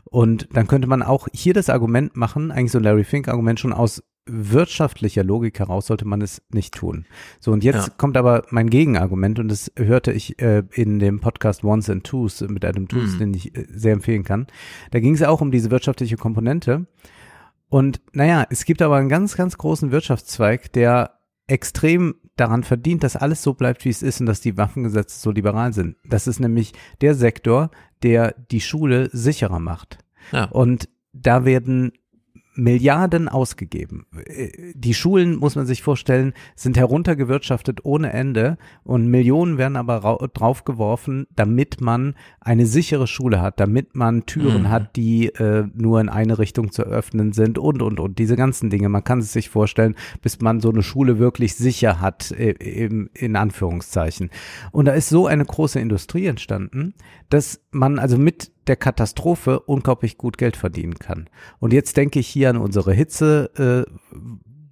Und 0.06 0.48
dann 0.54 0.68
könnte 0.68 0.88
man 0.88 1.04
auch 1.04 1.28
hier 1.34 1.54
das 1.54 1.70
Argument 1.70 2.16
machen, 2.16 2.52
eigentlich 2.52 2.72
so 2.72 2.78
ein 2.78 2.86
Larry 2.86 3.04
Fink 3.04 3.28
Argument 3.28 3.60
schon 3.60 3.74
aus 3.74 4.02
wirtschaftlicher 4.32 5.24
Logik 5.24 5.60
heraus 5.60 5.88
sollte 5.88 6.06
man 6.08 6.22
es 6.22 6.42
nicht 6.52 6.74
tun. 6.74 7.06
So, 7.40 7.52
und 7.52 7.64
jetzt 7.64 7.88
Ja. 7.88 7.94
kommt 7.98 8.18
aber 8.18 8.46
mein 8.50 8.70
Gegenargument 8.70 9.40
und 9.40 9.50
das 9.50 9.72
hörte 9.78 10.12
ich 10.12 10.42
äh, 10.42 10.64
in 10.74 11.00
dem 11.00 11.20
Podcast 11.20 11.64
Ones 11.64 11.90
and 11.90 12.04
Twos 12.04 12.42
mit 12.42 12.64
Adam 12.66 12.88
Tooze, 12.88 13.16
Mhm. 13.16 13.20
den 13.20 13.34
ich 13.34 13.56
äh, 13.56 13.66
sehr 13.70 13.94
empfehlen 13.94 14.24
kann. 14.24 14.48
Da 14.92 15.00
ging 15.00 15.14
es 15.14 15.22
auch 15.24 15.42
um 15.42 15.52
diese 15.52 15.72
wirtschaftliche 15.72 16.18
Komponente. 16.18 16.88
Und 17.70 18.02
naja, 18.14 18.46
es 18.50 18.66
gibt 18.66 18.82
aber 18.82 18.98
einen 18.98 19.10
ganz, 19.10 19.36
ganz 19.38 19.58
großen 19.58 19.92
Wirtschaftszweig, 19.92 20.74
der 20.74 21.18
extrem 21.48 22.16
daran 22.38 22.64
verdient, 22.64 23.04
dass 23.04 23.16
alles 23.16 23.44
so 23.44 23.54
bleibt, 23.54 23.84
wie 23.86 23.90
es 23.90 24.02
ist 24.04 24.20
und 24.20 24.26
dass 24.26 24.42
die 24.42 24.58
Waffengesetze 24.58 25.20
so 25.20 25.32
liberal 25.32 25.74
sind. 25.74 25.96
Das 26.06 26.28
ist 26.28 26.40
nämlich 26.40 26.74
der 27.02 27.14
Sektor, 27.16 27.72
der 28.04 28.34
die 28.52 28.62
Schule 28.62 29.10
sicherer 29.12 29.60
macht. 29.60 30.00
Ja. 30.32 30.46
Und 30.46 30.90
da 31.14 31.46
werden 31.46 31.92
Milliarden 32.54 33.30
ausgegeben. 33.30 34.06
Äh, 34.26 34.50
Die 34.76 34.94
Schulen, 34.94 35.38
muss 35.38 35.56
man 35.56 35.66
sich 35.66 35.82
vorstellen, 35.84 36.34
sind 36.56 36.78
heruntergewirtschaftet 36.78 37.86
ohne 37.86 38.12
Ende 38.14 38.58
und 38.84 39.08
Millionen 39.08 39.58
werden 39.58 39.76
aber 39.78 39.98
rau- 39.98 40.28
draufgeworfen, 40.34 41.28
damit 41.36 41.82
man 41.82 42.16
eine 42.40 42.66
sichere 42.66 43.08
Schule 43.08 43.42
hat, 43.42 43.60
damit 43.60 43.96
man 43.96 44.26
Türen 44.26 44.64
Mhm. 44.64 44.70
hat, 44.70 44.96
die 44.96 45.28
äh, 45.28 45.66
nur 45.74 46.02
in 46.02 46.10
eine 46.10 46.40
Richtung 46.40 46.72
zu 46.72 46.84
öffnen 46.84 47.32
sind 47.34 47.58
und, 47.58 47.82
und, 47.82 48.00
und. 48.00 48.20
Diese 48.20 48.36
ganzen 48.36 48.70
Dinge. 48.70 48.90
Man 48.90 49.04
kann 49.04 49.20
es 49.20 49.32
sich 49.32 49.50
vorstellen, 49.50 49.96
bis 50.22 50.42
man 50.42 50.60
so 50.60 50.70
eine 50.72 50.84
Schule 50.84 51.20
wirklich 51.20 51.56
sicher 51.56 52.02
hat, 52.02 52.32
äh, 52.32 52.52
im, 52.52 53.10
in 53.14 53.36
Anführungszeichen. 53.36 54.30
Und 54.72 54.86
da 54.86 54.92
ist 54.94 55.10
so 55.10 55.28
eine 55.28 55.46
große 55.46 55.80
Industrie 55.80 56.26
entstanden, 56.26 56.94
dass 57.30 57.62
man 57.72 57.98
also 58.00 58.18
mit 58.18 58.52
der 58.72 58.78
Katastrophe 58.78 59.60
unglaublich 59.60 60.18
gut 60.18 60.38
Geld 60.38 60.56
verdienen 60.56 60.96
kann. 60.96 61.30
Und 61.60 61.74
jetzt 61.74 61.98
denke 61.98 62.20
ich 62.20 62.28
hier 62.30 62.50
an 62.50 62.56
unsere 62.56 62.94
Hitze, 62.94 63.86
äh, 63.86 63.92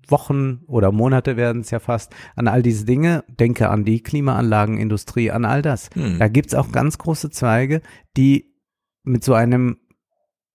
Wochen 0.09 0.61
oder 0.67 0.93
Monate 0.93 1.35
werden 1.35 1.59
es 1.61 1.69
ja 1.69 1.79
fast, 1.79 2.15
an 2.37 2.47
all 2.47 2.63
diese 2.63 2.85
Dinge, 2.85 3.25
denke 3.27 3.67
an 3.69 3.83
die 3.83 4.01
Klimaanlagenindustrie, 4.01 5.31
an 5.31 5.43
all 5.43 5.61
das. 5.61 5.89
Hm. 5.95 6.17
Da 6.17 6.29
gibt's 6.29 6.55
auch 6.55 6.71
ganz 6.71 6.97
große 6.97 7.29
Zweige, 7.29 7.81
die 8.15 8.55
mit 9.03 9.25
so 9.25 9.33
einem, 9.33 9.79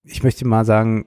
ich 0.04 0.22
möchte 0.22 0.46
mal 0.46 0.64
sagen, 0.64 1.04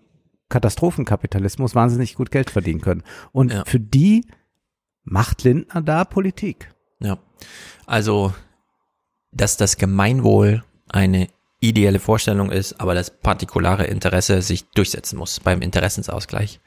Katastrophenkapitalismus 0.50 1.74
wahnsinnig 1.74 2.14
gut 2.14 2.30
Geld 2.30 2.52
verdienen 2.52 2.82
können. 2.82 3.02
Und 3.32 3.52
Ja. 3.52 3.64
für 3.66 3.80
die 3.80 4.28
macht 5.04 5.44
Lindner 5.44 5.82
da 5.82 6.06
Politik. 6.06 6.72
Ja. 7.00 7.18
Also, 7.88 8.32
dass 9.32 9.58
das 9.58 9.78
Gemeinwohl 9.78 10.64
eine 10.88 11.30
ideelle 11.60 12.00
Vorstellung 12.00 12.52
ist, 12.52 12.80
aber 12.80 12.94
das 12.94 13.10
partikulare 13.10 13.86
Interesse 13.86 14.42
sich 14.42 14.70
durchsetzen 14.72 15.18
muss 15.18 15.40
beim 15.40 15.62
Interessensausgleich. 15.62 16.60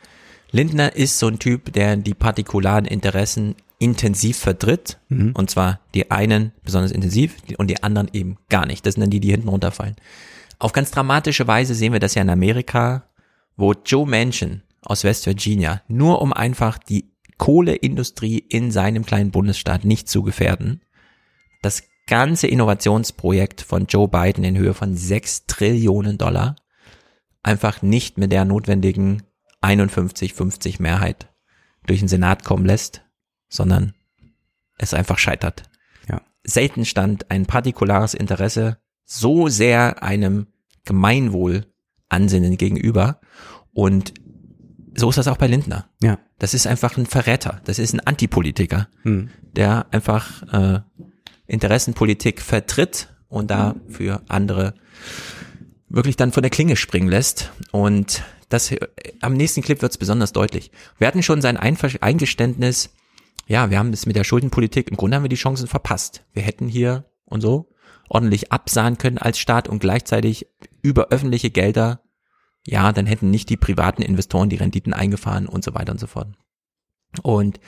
Lindner 0.50 0.96
ist 0.96 1.18
so 1.18 1.28
ein 1.28 1.38
Typ, 1.38 1.72
der 1.72 1.96
die 1.96 2.14
partikularen 2.14 2.84
Interessen 2.84 3.54
intensiv 3.78 4.36
vertritt, 4.38 4.98
Mhm. 5.08 5.32
und 5.34 5.48
zwar 5.48 5.80
die 5.94 6.10
einen 6.10 6.52
besonders 6.64 6.90
intensiv 6.90 7.36
und 7.56 7.68
die 7.68 7.82
anderen 7.82 8.10
eben 8.12 8.36
gar 8.48 8.66
nicht. 8.66 8.84
Das 8.84 8.94
sind 8.94 9.02
dann 9.02 9.10
die, 9.10 9.20
die 9.20 9.30
hinten 9.30 9.48
runterfallen. 9.48 9.96
Auf 10.58 10.72
ganz 10.72 10.90
dramatische 10.90 11.46
Weise 11.46 11.74
sehen 11.74 11.92
wir 11.92 12.00
das 12.00 12.14
ja 12.14 12.22
in 12.22 12.28
Amerika, 12.28 13.04
wo 13.56 13.72
Joe 13.72 14.06
Manchin 14.06 14.62
aus 14.82 15.04
West 15.04 15.24
Virginia, 15.26 15.82
nur 15.88 16.20
um 16.20 16.32
einfach 16.32 16.78
die 16.78 17.10
Kohleindustrie 17.38 18.38
in 18.38 18.70
seinem 18.70 19.06
kleinen 19.06 19.30
Bundesstaat 19.30 19.84
nicht 19.84 20.08
zu 20.08 20.22
gefährden, 20.22 20.82
das 21.62 21.84
ganze 22.10 22.48
Innovationsprojekt 22.48 23.60
von 23.62 23.86
Joe 23.86 24.08
Biden 24.08 24.42
in 24.42 24.58
Höhe 24.58 24.74
von 24.74 24.96
6 24.96 25.46
Trillionen 25.46 26.18
Dollar 26.18 26.56
einfach 27.42 27.82
nicht 27.82 28.18
mit 28.18 28.32
der 28.32 28.44
notwendigen 28.44 29.22
51-50 29.62 30.82
Mehrheit 30.82 31.28
durch 31.86 32.00
den 32.00 32.08
Senat 32.08 32.44
kommen 32.44 32.66
lässt, 32.66 33.02
sondern 33.48 33.94
es 34.76 34.92
einfach 34.92 35.18
scheitert. 35.18 35.62
Ja. 36.08 36.20
Selten 36.42 36.84
stand 36.84 37.30
ein 37.30 37.46
partikulares 37.46 38.14
Interesse 38.14 38.78
so 39.04 39.48
sehr 39.48 40.02
einem 40.02 40.48
Gemeinwohl 40.84 41.66
ansinnen 42.08 42.56
gegenüber. 42.56 43.20
Und 43.72 44.14
so 44.96 45.10
ist 45.10 45.16
das 45.16 45.28
auch 45.28 45.36
bei 45.36 45.46
Lindner. 45.46 45.88
Ja. 46.02 46.18
Das 46.40 46.54
ist 46.54 46.66
einfach 46.66 46.96
ein 46.96 47.06
Verräter. 47.06 47.60
Das 47.64 47.78
ist 47.78 47.94
ein 47.94 48.00
Antipolitiker, 48.00 48.88
Hm. 49.02 49.30
der 49.52 49.86
einfach 49.92 50.42
äh, 50.52 50.80
Interessenpolitik 51.50 52.40
vertritt 52.40 53.08
und 53.28 53.50
da 53.50 53.76
für 53.88 54.22
andere 54.28 54.74
wirklich 55.88 56.16
dann 56.16 56.32
von 56.32 56.42
der 56.42 56.50
Klinge 56.50 56.76
springen 56.76 57.08
lässt. 57.08 57.52
Und 57.72 58.22
das 58.48 58.70
äh, 58.70 58.78
am 59.20 59.34
nächsten 59.34 59.62
Clip 59.62 59.82
wird 59.82 59.92
es 59.92 59.98
besonders 59.98 60.32
deutlich. 60.32 60.70
Wir 60.98 61.06
hatten 61.06 61.22
schon 61.22 61.42
sein 61.42 61.56
Einver 61.56 61.88
Eingeständnis, 62.00 62.90
ja, 63.46 63.70
wir 63.70 63.78
haben 63.78 63.90
das 63.90 64.06
mit 64.06 64.14
der 64.16 64.24
Schuldenpolitik, 64.24 64.90
im 64.90 64.96
Grunde 64.96 65.16
haben 65.16 65.24
wir 65.24 65.28
die 65.28 65.36
Chancen 65.36 65.66
verpasst. 65.66 66.24
Wir 66.32 66.42
hätten 66.42 66.68
hier 66.68 67.06
und 67.24 67.40
so 67.40 67.68
ordentlich 68.08 68.52
absahen 68.52 68.98
können 68.98 69.18
als 69.18 69.38
Staat 69.38 69.68
und 69.68 69.78
gleichzeitig 69.78 70.48
über 70.82 71.08
öffentliche 71.08 71.50
Gelder, 71.50 72.02
ja, 72.66 72.92
dann 72.92 73.06
hätten 73.06 73.30
nicht 73.30 73.48
die 73.48 73.56
privaten 73.56 74.02
Investoren 74.02 74.50
die 74.50 74.56
Renditen 74.56 74.92
eingefahren 74.92 75.46
und 75.46 75.64
so 75.64 75.74
weiter 75.74 75.92
und 75.92 76.00
so 76.00 76.06
fort. 76.06 76.28
Und 77.22 77.58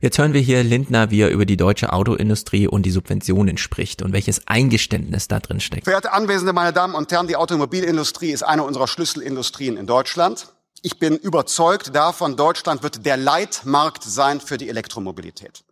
jetzt 0.00 0.18
hören 0.18 0.32
wir 0.32 0.40
hier 0.40 0.62
Lindner, 0.62 1.10
wie 1.10 1.20
er 1.20 1.30
über 1.30 1.44
die 1.44 1.56
deutsche 1.56 1.92
Autoindustrie 1.92 2.68
und 2.68 2.84
die 2.84 2.90
Subventionen 2.90 3.58
spricht 3.58 4.02
und 4.02 4.12
welches 4.12 4.46
Eingeständnis 4.46 5.28
da 5.28 5.40
drin 5.40 5.60
steckt. 5.60 5.84
Verehrte 5.84 6.12
Anwesende, 6.12 6.52
meine 6.52 6.72
Damen 6.72 6.94
und 6.94 7.10
Herren, 7.10 7.26
die 7.26 7.36
Automobilindustrie 7.36 8.30
ist 8.30 8.42
eine 8.42 8.62
unserer 8.62 8.86
Schlüsselindustrien 8.86 9.76
in 9.76 9.86
Deutschland. 9.86 10.46
Ich 10.82 10.98
bin 10.98 11.16
überzeugt 11.16 11.94
davon, 11.94 12.36
Deutschland 12.36 12.82
wird 12.82 13.06
der 13.06 13.16
Leitmarkt 13.16 14.02
sein 14.02 14.40
für 14.40 14.58
die 14.58 14.68
Elektromobilität. 14.68 15.62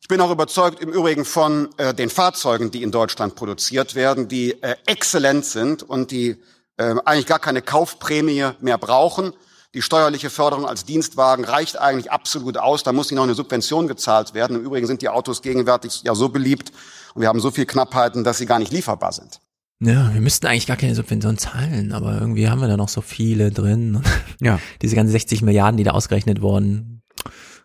Ich 0.00 0.08
bin 0.08 0.20
auch 0.20 0.30
überzeugt 0.30 0.80
im 0.80 0.90
Übrigen 0.90 1.24
von 1.24 1.70
äh, 1.78 1.94
den 1.94 2.10
Fahrzeugen, 2.10 2.70
die 2.70 2.82
in 2.82 2.90
Deutschland 2.90 3.36
produziert 3.36 3.94
werden, 3.94 4.28
die 4.28 4.60
äh, 4.62 4.76
exzellent 4.86 5.46
sind 5.46 5.82
und 5.82 6.10
die 6.10 6.36
äh, 6.76 6.94
eigentlich 7.04 7.26
gar 7.26 7.38
keine 7.38 7.62
Kaufprämie 7.62 8.50
mehr 8.60 8.76
brauchen. 8.76 9.32
Die 9.74 9.82
steuerliche 9.82 10.30
Förderung 10.30 10.66
als 10.66 10.84
Dienstwagen 10.84 11.44
reicht 11.44 11.80
eigentlich 11.80 12.12
absolut 12.12 12.56
aus. 12.56 12.84
Da 12.84 12.92
muss 12.92 13.10
nicht 13.10 13.16
noch 13.16 13.24
eine 13.24 13.34
Subvention 13.34 13.88
gezahlt 13.88 14.32
werden. 14.32 14.56
Im 14.56 14.64
Übrigen 14.64 14.86
sind 14.86 15.02
die 15.02 15.08
Autos 15.08 15.42
gegenwärtig 15.42 16.02
ja 16.04 16.14
so 16.14 16.28
beliebt 16.28 16.70
und 17.14 17.22
wir 17.22 17.28
haben 17.28 17.40
so 17.40 17.50
viel 17.50 17.66
Knappheiten, 17.66 18.22
dass 18.22 18.38
sie 18.38 18.46
gar 18.46 18.60
nicht 18.60 18.72
lieferbar 18.72 19.12
sind. 19.12 19.40
Ja, 19.80 20.14
wir 20.14 20.20
müssten 20.20 20.46
eigentlich 20.46 20.68
gar 20.68 20.76
keine 20.76 20.94
Subvention 20.94 21.36
zahlen, 21.38 21.92
aber 21.92 22.20
irgendwie 22.20 22.48
haben 22.48 22.60
wir 22.60 22.68
da 22.68 22.76
noch 22.76 22.88
so 22.88 23.00
viele 23.00 23.50
drin. 23.50 24.00
Ja. 24.40 24.60
Diese 24.82 24.94
ganzen 24.94 25.10
60 25.10 25.42
Milliarden, 25.42 25.76
die 25.76 25.84
da 25.84 25.90
ausgerechnet 25.90 26.40
wurden, 26.40 27.02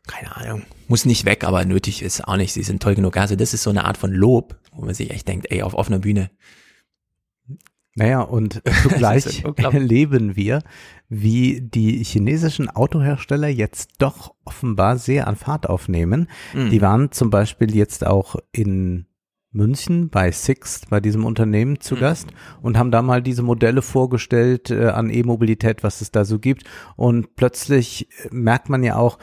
keine 0.07 0.35
Ahnung, 0.35 0.63
muss 0.87 1.05
nicht 1.05 1.25
weg, 1.25 1.43
aber 1.43 1.63
nötig 1.63 2.01
ist 2.01 2.27
auch 2.27 2.37
nicht. 2.37 2.53
Sie 2.53 2.63
sind 2.63 2.81
toll 2.81 2.95
genug. 2.95 3.17
Also 3.17 3.35
das 3.35 3.53
ist 3.53 3.61
so 3.61 3.69
eine 3.69 3.85
Art 3.85 3.97
von 3.97 4.11
Lob, 4.11 4.55
wo 4.71 4.83
man 4.83 4.95
sich 4.95 5.11
echt 5.11 5.27
denkt, 5.27 5.45
ey, 5.51 5.61
auf 5.61 5.75
offener 5.75 5.99
Bühne. 5.99 6.31
Naja, 7.99 8.21
und 8.21 8.61
zugleich 8.83 9.43
erleben 9.57 10.37
wir, 10.37 10.63
wie 11.09 11.59
die 11.61 12.01
chinesischen 12.03 12.69
Autohersteller 12.69 13.49
jetzt 13.49 13.95
doch 13.97 14.33
offenbar 14.45 14.97
sehr 14.97 15.27
an 15.27 15.35
Fahrt 15.35 15.67
aufnehmen. 15.67 16.29
Mhm. 16.53 16.69
Die 16.69 16.81
waren 16.81 17.11
zum 17.11 17.29
Beispiel 17.29 17.75
jetzt 17.75 18.07
auch 18.07 18.37
in 18.53 19.05
München 19.51 20.09
bei 20.09 20.31
Sixt, 20.31 20.89
bei 20.89 20.99
diesem 20.99 21.25
Unternehmen 21.25 21.79
zu 21.79 21.95
Gast 21.95 22.27
und 22.61 22.77
haben 22.77 22.91
da 22.91 23.01
mal 23.01 23.21
diese 23.21 23.41
Modelle 23.41 23.81
vorgestellt 23.81 24.69
äh, 24.69 24.89
an 24.89 25.09
E-Mobilität, 25.09 25.83
was 25.83 26.01
es 26.01 26.11
da 26.11 26.23
so 26.23 26.39
gibt. 26.39 26.63
Und 26.95 27.35
plötzlich 27.35 28.09
äh, 28.23 28.29
merkt 28.31 28.69
man 28.69 28.83
ja 28.83 28.95
auch, 28.95 29.17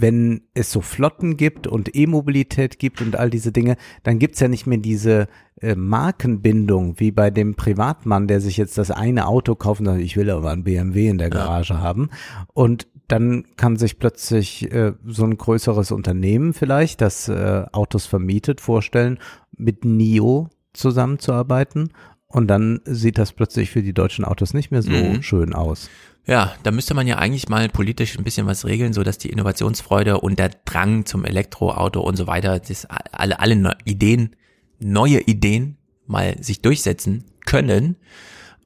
wenn 0.00 0.42
es 0.54 0.72
so 0.72 0.80
Flotten 0.80 1.36
gibt 1.36 1.66
und 1.66 1.94
E-Mobilität 1.94 2.78
gibt 2.78 3.02
und 3.02 3.16
all 3.16 3.30
diese 3.30 3.52
Dinge, 3.52 3.76
dann 4.02 4.18
gibt's 4.18 4.40
ja 4.40 4.48
nicht 4.48 4.66
mehr 4.66 4.78
diese 4.78 5.28
äh, 5.60 5.74
Markenbindung 5.74 6.98
wie 6.98 7.10
bei 7.10 7.30
dem 7.30 7.54
Privatmann, 7.54 8.26
der 8.26 8.40
sich 8.40 8.56
jetzt 8.56 8.78
das 8.78 8.90
eine 8.90 9.26
Auto 9.26 9.54
kauft 9.54 9.80
und 9.80 9.86
sagt, 9.86 10.00
ich 10.00 10.16
will 10.16 10.30
aber 10.30 10.50
ein 10.50 10.64
BMW 10.64 11.08
in 11.08 11.18
der 11.18 11.30
Garage 11.30 11.78
haben. 11.78 12.10
Und 12.52 12.86
dann 13.08 13.44
kann 13.56 13.76
sich 13.76 13.98
plötzlich 13.98 14.72
äh, 14.72 14.94
so 15.04 15.24
ein 15.24 15.36
größeres 15.36 15.92
Unternehmen 15.92 16.54
vielleicht, 16.54 17.00
das 17.00 17.28
äh, 17.28 17.64
Autos 17.72 18.06
vermietet, 18.06 18.60
vorstellen, 18.60 19.18
mit 19.56 19.84
NIO 19.84 20.48
zusammenzuarbeiten. 20.72 21.90
Und 22.32 22.48
dann 22.48 22.80
sieht 22.84 23.18
das 23.18 23.32
plötzlich 23.32 23.70
für 23.70 23.82
die 23.82 23.92
deutschen 23.92 24.24
Autos 24.24 24.54
nicht 24.54 24.70
mehr 24.70 24.82
so 24.82 24.90
Mhm. 24.90 25.22
schön 25.22 25.54
aus. 25.54 25.88
Ja, 26.26 26.54
da 26.62 26.70
müsste 26.70 26.94
man 26.94 27.06
ja 27.06 27.18
eigentlich 27.18 27.48
mal 27.48 27.68
politisch 27.68 28.16
ein 28.16 28.24
bisschen 28.24 28.46
was 28.46 28.64
regeln, 28.64 28.92
so 28.92 29.02
dass 29.02 29.18
die 29.18 29.28
Innovationsfreude 29.30 30.20
und 30.20 30.38
der 30.38 30.50
Drang 30.64 31.04
zum 31.04 31.24
Elektroauto 31.24 32.00
und 32.00 32.16
so 32.16 32.26
weiter, 32.26 32.58
das 32.58 32.86
alle, 33.12 33.38
alle 33.40 33.76
Ideen, 33.84 34.34
neue 34.78 35.20
Ideen 35.20 35.76
mal 36.06 36.36
sich 36.42 36.62
durchsetzen 36.62 37.24
können. 37.44 37.96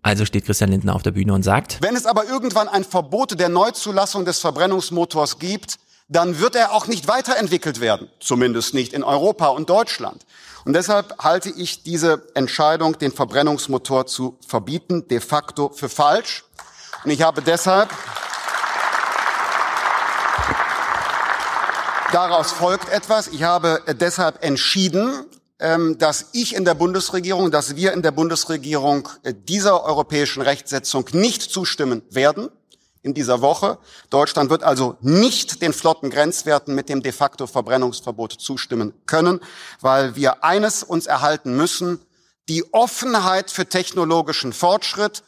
Also 0.03 0.25
steht 0.25 0.45
Christian 0.45 0.71
Lindner 0.71 0.95
auf 0.95 1.03
der 1.03 1.11
Bühne 1.13 1.33
und 1.33 1.43
sagt, 1.43 1.79
Wenn 1.83 1.97
es 1.97 2.07
aber 2.07 2.27
irgendwann 2.29 2.69
ein 2.69 2.85
Verbot 2.85 3.41
der 3.41 3.49
Neuzulassung 3.49 4.25
des 4.25 4.39
Verbrennungsmotors 4.39 5.39
gibt, 5.41 5.79
dann 6.09 6.39
wird 6.39 6.55
er 6.55 6.73
auch 6.73 6.87
nicht 6.87 7.09
weiterentwickelt 7.09 7.81
werden, 7.81 8.09
zumindest 8.21 8.75
nicht 8.75 8.93
in 8.93 9.03
Europa 9.03 9.49
und 9.49 9.69
Deutschland. 9.69 10.25
Und 10.65 10.73
deshalb 10.73 11.19
halte 11.19 11.51
ich 11.51 11.83
diese 11.83 12.27
Entscheidung, 12.35 12.99
den 12.99 13.13
Verbrennungsmotor 13.13 14.07
zu 14.07 14.39
verbieten, 14.47 15.09
de 15.09 15.21
facto 15.21 15.71
für 15.71 15.89
falsch. 15.89 16.45
Und 17.05 17.11
ich 17.11 17.23
habe 17.23 17.43
deshalb 17.43 17.91
Daraus 22.13 22.53
folgt 22.53 22.89
etwas. 22.89 23.29
Ich 23.29 23.43
habe 23.43 23.83
deshalb 24.01 24.43
entschieden, 24.43 25.27
ähm, 25.59 25.99
dass 25.99 26.27
ich 26.33 26.55
in 26.55 26.65
der 26.65 26.75
Bundesregierung, 26.75 27.51
dass 27.51 27.77
wir 27.77 27.93
in 27.93 28.01
der 28.01 28.13
Bundesregierung 28.13 29.09
äh, 29.23 29.35
dieser 29.35 29.85
europäischen 29.85 30.41
Rechtsetzung 30.41 31.07
nicht 31.13 31.43
zustimmen 31.43 32.03
werden 32.11 32.49
in 33.07 33.15
dieser 33.15 33.41
Woche. 33.41 33.79
Deutschland 34.11 34.51
wird 34.51 34.63
also 34.63 34.97
nicht 35.01 35.63
den 35.63 35.73
Flottengrenzwerten 35.73 36.75
mit 36.75 36.89
dem 36.89 37.03
de 37.03 37.13
facto 37.13 37.47
Verbrennungsverbot 37.47 38.33
zustimmen 38.33 38.93
können, 39.07 39.41
weil 39.81 40.17
wir 40.17 40.45
eines 40.45 40.83
uns 40.83 41.07
erhalten 41.07 41.57
müssen, 41.57 42.01
die 42.49 42.65
Offenheit 42.73 43.51
für 43.51 43.67
technologischen 43.67 44.53
Fortschritt. 44.53 45.23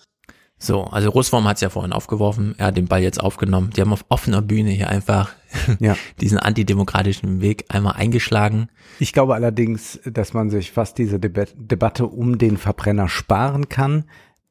so, 0.59 0.85
also 0.85 1.09
Russwurm 1.11 1.47
hat 1.47 1.57
es 1.57 1.61
ja 1.63 1.71
vorhin 1.71 1.93
aufgeworfen, 1.93 2.55
er 2.59 2.67
hat 2.67 2.77
den 2.77 2.89
Ball 2.89 3.01
jetzt 3.03 3.21
aufgenommen. 3.21 3.71
Die 3.71 3.81
haben 3.81 3.93
auf 3.93 4.05
offener 4.09 4.43
Bühne 4.43 4.71
hier 4.71 4.89
einfach 4.89 5.31
Ja. 5.81 5.97
diesen 6.21 6.39
antidemokratischen 6.39 7.41
Weg 7.41 7.65
einmal 7.69 7.95
eingeschlagen. 7.95 8.69
Ich 8.99 9.13
glaube 9.13 9.35
allerdings, 9.35 10.01
dass 10.05 10.35
man 10.35 10.51
sich 10.51 10.73
fast 10.73 10.99
diese 10.99 11.19
Debat 11.19 11.49
Debatte 11.57 12.07
um 12.07 12.39
den 12.39 12.57
Verbrenner 12.57 13.09
sparen 13.09 13.69
kann, 13.69 14.05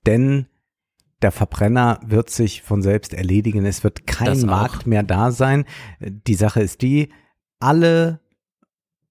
denn 0.06 0.48
der 1.22 1.32
Verbrenner 1.32 2.00
wird 2.06 2.30
sich 2.30 2.62
von 2.62 2.82
selbst 2.82 3.14
erledigen. 3.14 3.66
Es 3.66 3.84
wird 3.84 4.06
kein. 4.08 4.42
Markt 4.46 4.86
mehr 4.88 5.04
da 5.04 5.32
sein. 5.32 5.66
Die 6.00 6.36
Sache 6.36 6.62
ist 6.62 6.82
die, 6.82 7.10
alle 7.60 8.20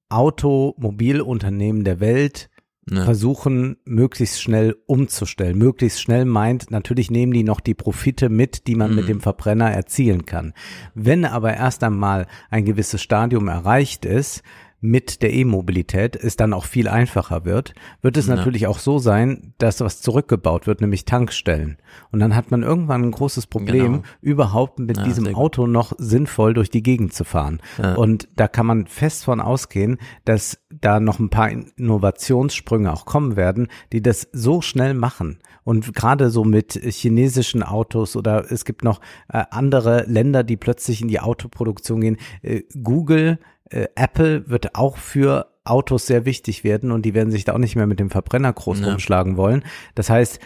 Automobilunternehmen 0.08 1.84
der 1.84 2.00
Welt 2.00 2.50
Ne. 2.88 3.04
versuchen, 3.04 3.78
möglichst 3.84 4.40
schnell 4.40 4.76
umzustellen. 4.86 5.58
Möglichst 5.58 6.00
schnell 6.00 6.24
meint, 6.24 6.70
natürlich 6.70 7.10
nehmen 7.10 7.32
die 7.32 7.42
noch 7.42 7.58
die 7.58 7.74
Profite 7.74 8.28
mit, 8.28 8.68
die 8.68 8.76
man 8.76 8.94
mit 8.94 9.06
Mhm. 9.06 9.08
dem 9.08 9.20
Verbrenner 9.20 9.72
erzielen 9.72 10.24
kann. 10.24 10.52
Wenn 10.94 11.24
aber 11.24 11.52
erst 11.54 11.82
einmal 11.82 12.28
ein 12.48 12.64
gewisses 12.64 13.02
Stadium 13.02 13.48
erreicht 13.48 14.04
ist, 14.04 14.44
mit 14.88 15.22
der 15.22 15.32
E-Mobilität 15.32 16.16
es 16.16 16.36
dann 16.36 16.52
auch 16.52 16.64
viel 16.64 16.88
einfacher 16.88 17.44
wird, 17.44 17.74
wird 18.02 18.16
es 18.16 18.26
Ja. 18.26 18.36
natürlich 18.36 18.66
auch 18.66 18.78
so 18.78 18.98
sein, 18.98 19.52
dass 19.58 19.80
was 19.80 20.00
zurückgebaut 20.00 20.66
wird, 20.66 20.80
nämlich 20.80 21.04
Tankstellen. 21.04 21.76
Und 22.12 22.20
dann 22.20 22.34
hat 22.36 22.50
man 22.50 22.62
irgendwann 22.62 23.02
ein 23.02 23.10
großes 23.10 23.46
Problem, 23.46 23.84
Genau. 23.92 24.02
überhaupt 24.20 24.78
mit 24.78 24.96
Ja, 24.98 25.02
diesem. 25.04 25.26
Auto 25.34 25.66
noch 25.66 25.92
sinnvoll 25.98 26.54
durch 26.54 26.70
die 26.70 26.82
Gegend 26.82 27.12
zu 27.12 27.24
fahren. 27.24 27.60
Ja. 27.78 27.94
Und 27.94 28.28
da 28.36 28.48
kann 28.48 28.66
man 28.66 28.86
fest 28.86 29.24
von 29.24 29.40
ausgehen, 29.40 29.98
dass 30.24 30.58
da 30.70 31.00
noch 31.00 31.18
ein 31.18 31.30
paar 31.30 31.50
Innovationssprünge 31.50 32.92
auch 32.92 33.04
kommen 33.06 33.36
werden, 33.36 33.68
die 33.92 34.02
das 34.02 34.28
so 34.32 34.60
schnell 34.62 34.94
machen. 34.94 35.38
Und 35.64 35.94
gerade 35.94 36.30
so 36.30 36.44
mit 36.44 36.72
chinesischen 36.84 37.62
Autos 37.62 38.14
oder 38.16 38.50
es 38.52 38.64
gibt 38.64 38.84
noch 38.84 39.00
äh, 39.32 39.42
andere 39.50 40.04
Länder, 40.06 40.44
die 40.44 40.56
plötzlich 40.56 41.02
in 41.02 41.08
die 41.08 41.18
Autoproduktion 41.20 42.00
gehen. 42.00 42.16
Äh, 42.42 42.62
Google, 42.82 43.38
äh, 43.70 43.86
Apple 43.94 44.48
wird 44.48 44.74
auch 44.74 44.96
für 44.96 45.52
Autos 45.64 46.06
sehr 46.06 46.24
wichtig 46.24 46.62
werden 46.64 46.92
und 46.92 47.02
die 47.02 47.14
werden 47.14 47.30
sich 47.30 47.44
da 47.44 47.54
auch 47.54 47.58
nicht 47.58 47.76
mehr 47.76 47.86
mit 47.86 47.98
dem 47.98 48.10
Verbrenner 48.10 48.52
groß 48.52 48.80
Ja. 48.80 48.90
rumschlagen 48.90 49.36
wollen. 49.36 49.64
Das 49.94 50.10
heißt, 50.10 50.38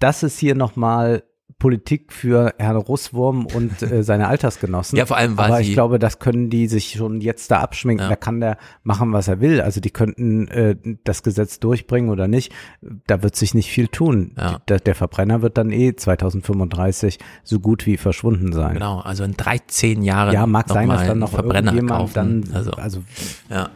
das 0.00 0.22
ist 0.22 0.38
hier 0.38 0.54
nochmal 0.54 1.22
Politik 1.60 2.12
für 2.12 2.54
Herrn 2.58 2.76
Russwurm 2.76 3.46
und 3.46 3.82
äh, 3.82 4.02
seine 4.02 4.26
Altersgenossen. 4.26 4.96
Ja, 4.98 5.06
vor 5.06 5.16
allem, 5.16 5.36
weil 5.36 5.46
Aber 5.46 5.60
ich 5.60 5.72
glaube, 5.72 5.98
das 6.00 6.18
können 6.18 6.50
die 6.50 6.66
sich 6.66 6.92
schon 6.92 7.20
jetzt 7.20 7.50
da 7.50 7.60
abschminken. 7.60 8.04
Ja. 8.04 8.08
Da 8.08 8.16
kann 8.16 8.40
der 8.40 8.56
machen, 8.82 9.12
was 9.12 9.28
er 9.28 9.40
will. 9.40 9.60
Also 9.60 9.80
die 9.80 9.90
könnten 9.90 10.48
äh, 10.48 10.74
das 11.04 11.22
Gesetz 11.22 11.60
durchbringen 11.60 12.10
oder 12.10 12.26
nicht. 12.26 12.52
Da 13.06 13.22
wird 13.22 13.36
sich 13.36 13.54
nicht 13.54 13.70
viel 13.70 13.88
tun. 13.88 14.32
Ja. 14.36 14.60
Der, 14.68 14.80
der 14.80 14.94
Verbrenner 14.94 15.42
wird 15.42 15.58
dann 15.58 15.70
eh 15.70 15.94
2035 15.94 17.18
so 17.44 17.60
gut 17.60 17.86
wie 17.86 17.96
verschwunden 17.96 18.52
sein. 18.52 18.74
Genau, 18.74 19.00
also 19.00 19.22
in 19.22 19.36
13 19.36 20.02
Jahren 20.02 20.32
Ja, 20.32 20.46
mag 20.46 20.68
sein, 20.68 20.88
dass 20.88 21.06
dann 21.06 21.18
noch 21.18 21.30
Verbrenner 21.30 21.72
irgendjemand 21.72 22.14
kaufen. 22.14 22.44
dann, 22.44 22.54
also, 22.54 22.70
also 22.72 23.02
ja. 23.48 23.70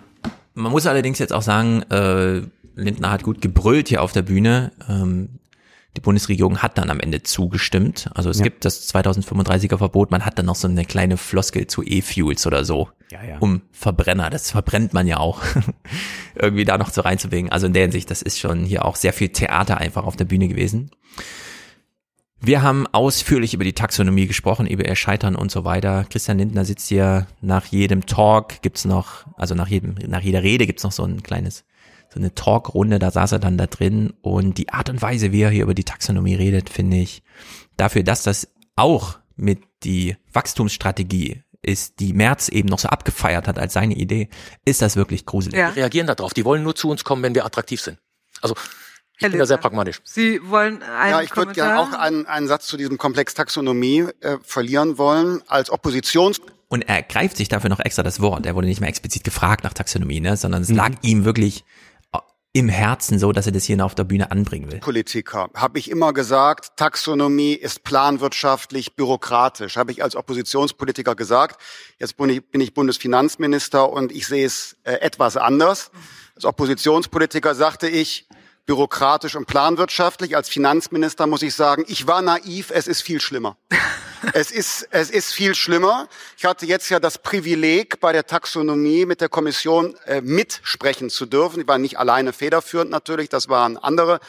Man 0.55 0.73
muss 0.73 0.87
allerdings 0.87 1.19
jetzt 1.19 1.33
auch 1.33 1.43
sagen, 1.43 1.83
äh, 1.91 2.43
Lindner 2.77 3.11
hat 3.11 3.23
gut 3.23 3.41
gebrüllt 3.41 3.89
hier 3.89 4.03
auf 4.03 4.13
der 4.13 4.23
Bühne. 4.23 4.73
Ähm, 4.89 5.29
die 5.97 6.01
Bundesregierung 6.01 6.59
hat 6.59 6.77
dann 6.79 6.91
am 6.91 6.99
Ende 7.01 7.23
zugestimmt. 7.23 8.11
Also 8.15 8.29
es 8.31 8.39
Ja. 8.39 8.45
gibt 8.45 8.65
das 8.65 8.89
2035er 8.93 9.79
Verbot, 9.79 10.11
man 10.11 10.25
hat 10.27 10.39
dann 10.39 10.47
noch 10.47 10.57
so 10.57 10.67
eine 10.69 10.85
kleine 10.85 11.17
Floskel 11.17 11.67
zu 11.67 11.83
E-Fuels 11.85 12.47
oder 12.47 12.65
so. 12.65 12.89
Ja, 13.13 13.23
ja. 13.23 13.39
Um 13.39 13.63
Verbrenner, 13.71 14.29
das 14.31 14.51
verbrennt 14.51 14.93
man 14.93 15.07
ja 15.07 15.19
auch. 15.19 15.41
Irgendwie 16.35 16.65
da 16.65 16.79
noch 16.79 16.91
so 16.91 17.03
reinzuwegen. 17.03 17.53
Also 17.53 17.67
in 17.67 17.73
der 17.75 17.83
Hinsicht, 17.83 18.11
das 18.11 18.23
ist 18.23 18.41
schon 18.41 18.65
hier 18.65 18.85
auch 18.85 18.97
sehr 18.97 19.13
viel 19.13 19.29
Theater 19.29 19.79
einfach 19.79 20.05
auf 20.05 20.17
der 20.17 20.25
Bühne 20.25 20.49
gewesen. 20.49 20.91
Wir 22.41 22.61
haben 22.61 22.87
ausführlich 22.89 23.55
über 23.55 23.65
die 23.65 23.73
Taxonomie 23.73 24.27
gesprochen, 24.27 24.67
über 24.67 24.87
ihr 24.87 24.97
Scheitern 24.97 25.35
und 25.37 25.51
so 25.51 25.65
weiter. 25.65 26.05
Christian 26.11 26.39
Lindner 26.39 26.65
sitzt 26.67 26.89
hier 26.89 27.27
nach 27.41 27.65
jedem 27.67 28.05
Talk, 28.05 28.61
gibt's 28.61 28.85
noch, 28.85 29.25
also 29.37 29.55
nach 29.55 29.69
jedem, 29.69 29.95
nach 30.07 30.21
jeder 30.21 30.43
Rede 30.43 30.67
gibt's 30.67 30.83
noch 30.83 30.93
so 30.93 31.05
ein 31.05 31.23
kleines, 31.23 31.65
so 32.15 32.21
eine 32.21 32.35
Talkrunde, 32.35 32.99
da 32.99 33.11
saß 33.11 33.33
er 33.33 33.39
dann 33.41 33.59
da 33.59 33.67
drin 33.67 34.13
und 34.23 34.57
die 34.59 34.71
Art 34.71 34.89
und 34.89 35.03
Weise, 35.03 35.33
wie 35.33 35.43
er 35.43 35.51
hier 35.51 35.65
über 35.65 35.75
die 35.75 35.85
Taxonomie 35.85 36.35
redet, 36.37 36.71
finde 36.71 36.99
ich, 36.99 37.23
dafür, 37.77 38.05
dass 38.05 38.23
das 38.23 38.49
auch 38.77 39.19
mit 39.37 39.61
die 39.83 40.17
Wachstumsstrategie 40.33 41.43
ist, 41.63 41.99
die 42.01 42.13
Merz 42.13 42.49
eben 42.49 42.69
noch 42.69 42.79
so 42.79 42.89
abgefeiert 42.89 43.49
hat 43.49 43.59
als 43.59 43.73
seine 43.73 43.95
Idee, 43.95 44.29
ist 44.65 44.83
das 44.83 44.97
wirklich 44.97 45.27
gruselig. 45.27 45.55
Die 45.75 45.81
reagieren 45.81 46.07
darauf. 46.07 46.35
Die 46.35 46.45
wollen 46.45 46.63
nur 46.63 46.75
zu 46.75 46.89
uns 46.89 47.05
kommen, 47.05 47.23
wenn 47.23 47.35
wir 47.35 47.45
attraktiv 47.45 47.81
sind. 47.81 47.99
Also 48.43 48.55
ich 49.17 49.23
Herr 49.23 49.31
bin 49.31 49.39
da 49.39 49.47
sehr 49.47 49.57
pragmatisch. 49.57 50.01
Sie 50.05 50.41
wollen 50.49 50.83
einen 50.83 51.11
Ja, 51.11 51.23
ich 51.23 51.35
würde 51.37 51.53
gerne 51.53 51.79
auch 51.79 51.93
einen, 51.93 52.27
einen 52.27 52.49
Satz 52.49 52.67
zu 52.67 52.77
diesem 52.77 52.99
Komplex 52.99 53.35
Taxonomie 53.35 54.07
äh, 54.21 54.39
verlieren 54.43 54.99
wollen. 54.99 55.43
Als 55.47 55.71
Oppositions 55.71 56.41
Und 56.69 56.83
er 56.83 57.03
greift 57.03 57.37
sich 57.37 57.49
dafür 57.49 57.71
noch 57.71 57.81
extra 57.81 58.03
das 58.03 58.21
Wort. 58.21 58.45
Er 58.45 58.55
wurde 58.55 58.67
nicht 58.67 58.81
mehr 58.81 58.89
explizit 58.89 59.25
gefragt 59.25 59.65
nach 59.65 59.73
Taxonomie, 59.73 60.21
ne, 60.21 60.37
sondern 60.37 60.63
Mhm. 60.63 60.71
es 60.71 60.71
lag 60.77 60.91
ihm 61.03 61.25
wirklich 61.25 61.65
im 62.57 62.69
Herzen 62.69 63.19
so, 63.19 63.33
dass 63.33 63.47
er 63.47 63.53
das 63.53 63.65
hier 63.65 63.85
auf 63.85 63.97
der 63.97 64.05
Bühne 64.05 64.31
anbringen 64.31 64.71
will. 64.71 64.79
Politiker 64.79 65.51
habe 65.55 65.81
ich 65.81 65.91
immer 65.91 66.13
gesagt, 66.13 66.77
Taxonomie 66.77 67.53
ist 67.53 67.83
planwirtschaftlich, 67.83 68.95
bürokratisch. 68.95 69.77
Habe 69.77 69.91
ich 69.91 70.05
als 70.05 70.15
Oppositionspolitiker 70.15 71.17
gesagt. 71.17 71.61
Jetzt 71.99 72.17
bin 72.17 72.31
ich, 72.31 72.49
bin 72.49 72.61
ich 72.61 72.73
Bundesfinanzminister 72.73 73.91
und 73.91 74.13
ich 74.13 74.29
sehe 74.29 74.47
es 74.47 74.77
äh, 74.85 74.93
etwas 74.93 75.37
anders. 75.37 75.91
Als 76.37 76.45
Oppositionspolitiker 76.45 77.57
sagte 77.57 77.89
ich, 77.89 78.29
bürokratisch 78.67 79.37
und 79.37 79.47
planwirtschaftlich. 79.47 80.37
Als 80.37 80.49
Finanzminister 80.49 81.27
muss 81.27 81.43
ich 81.43 81.55
sagen, 81.55 81.85
ich 81.89 82.07
war 82.07 82.23
naiv, 82.23 82.71
es 82.71 82.87
ist 82.87 83.03
viel 83.03 83.21
schlimmer. 83.21 83.57
Es 84.33 84.51
ist, 84.51 84.89
es 84.91 85.11
ist 85.11 85.35
viel 85.35 85.55
schlimmer. 85.55 86.09
Ich 86.39 86.47
hatte 86.47 86.65
jetzt 86.65 86.89
ja 86.89 86.99
das 86.99 87.19
Privileg, 87.19 88.01
bei 88.01 88.11
der 88.11 88.27
Taxonomie 88.27 89.05
mit 89.05 89.21
der 89.21 89.29
Kommission 89.29 89.95
äh, 90.07 90.23
mitsprechen 90.23 91.11
zu 91.11 91.27
dürfen. 91.27 91.61
Ich 91.61 91.69
war 91.69 91.77
nicht 91.77 91.99
alleine 91.99 92.33
federführend 92.33 92.91
natürlich, 92.91 93.29
das 93.29 93.51
waren 93.51 93.77
andere. 93.77 94.21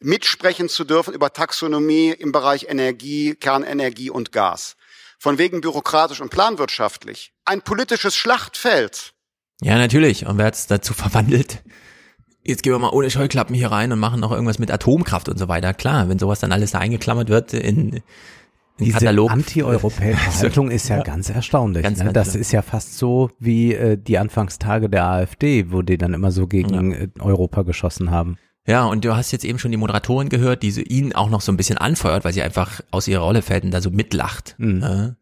Mitsprechen 0.00 0.68
zu 0.68 0.82
dürfen 0.82 1.14
über 1.14 1.32
Taxonomie 1.32 2.10
im 2.10 2.32
Bereich 2.32 2.66
Energie, 2.68 3.36
Kernenergie 3.36 4.10
und 4.10 4.32
Gas. 4.32 4.74
Von 5.20 5.38
wegen 5.38 5.60
bürokratisch 5.60 6.20
und 6.20 6.30
planwirtschaftlich. 6.30 7.32
Ein 7.44 7.62
politisches 7.62 8.16
Schlachtfeld. 8.16 9.14
Ja, 9.60 9.78
natürlich. 9.78 10.26
Und 10.26 10.36
wer 10.36 10.46
hat's 10.46 10.66
dazu 10.66 10.94
verwandelt? 10.94 11.62
Jetzt 12.46 12.62
gehen 12.62 12.72
wir 12.72 12.78
mal 12.78 12.90
ohne 12.90 13.10
Scheuklappen 13.10 13.54
hier 13.54 13.72
rein 13.72 13.90
und 13.90 13.98
machen 13.98 14.20
noch 14.20 14.30
irgendwas 14.30 14.58
mit 14.58 14.70
Atomkraft 14.70 15.30
und 15.30 15.38
so 15.38 15.48
weiter. 15.48 15.72
Klar, 15.72 16.10
wenn 16.10 16.18
sowas 16.18 16.40
dann 16.40 16.52
alles 16.52 16.72
da 16.72 16.78
eingeklammert 16.78 17.30
wird 17.30 17.54
in, 17.54 17.94
in 17.94 18.02
Diese 18.78 18.98
Katalog. 18.98 19.30
anti-europäische 19.30 20.30
Haltung 20.40 20.70
ist 20.70 20.88
ja, 20.88 21.02
ganz 21.02 21.30
erstaunlich. 21.30 21.82
Ganz, 21.82 22.02
ne? 22.02 22.12
Das 22.12 22.30
schlimm. 22.30 22.42
ist 22.42 22.52
ja 22.52 22.60
fast 22.60 22.98
so 22.98 23.30
wie 23.38 23.72
äh, 23.72 23.96
die 23.96 24.18
Anfangstage 24.18 24.90
der 24.90 25.06
AfD, 25.06 25.72
wo 25.72 25.80
die 25.80 25.96
dann 25.96 26.12
immer 26.12 26.30
so 26.32 26.46
gegen 26.46 26.92
äh, 26.92 27.08
Europa 27.18 27.62
geschossen 27.62 28.10
haben. 28.10 28.36
Ja, 28.66 28.84
und 28.84 29.06
du 29.06 29.16
hast 29.16 29.32
jetzt 29.32 29.44
eben 29.46 29.58
schon 29.58 29.70
die 29.70 29.76
Moderatorin 29.78 30.28
gehört, 30.28 30.62
die 30.62 30.70
so 30.70 30.82
ihn 30.82 31.14
auch 31.14 31.30
noch 31.30 31.40
so 31.40 31.50
ein 31.50 31.56
bisschen 31.56 31.78
anfeuert, 31.78 32.24
weil 32.26 32.34
sie 32.34 32.42
einfach 32.42 32.82
aus 32.90 33.08
ihrer 33.08 33.22
Rolle 33.22 33.40
fällt 33.40 33.64
und 33.64 33.70
da 33.70 33.80
so 33.80 33.90
mitlacht. 33.90 34.54
Mhm. 34.58 34.80
Ja. 34.82 35.16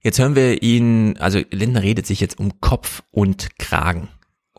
Jetzt 0.00 0.18
hören 0.18 0.34
wir 0.34 0.62
ihn, 0.62 1.16
also 1.18 1.40
Lindner 1.50 1.82
redet 1.82 2.06
sich 2.06 2.20
jetzt 2.20 2.38
um 2.38 2.60
Kopf 2.60 3.02
und 3.10 3.58
Kragen 3.58 4.08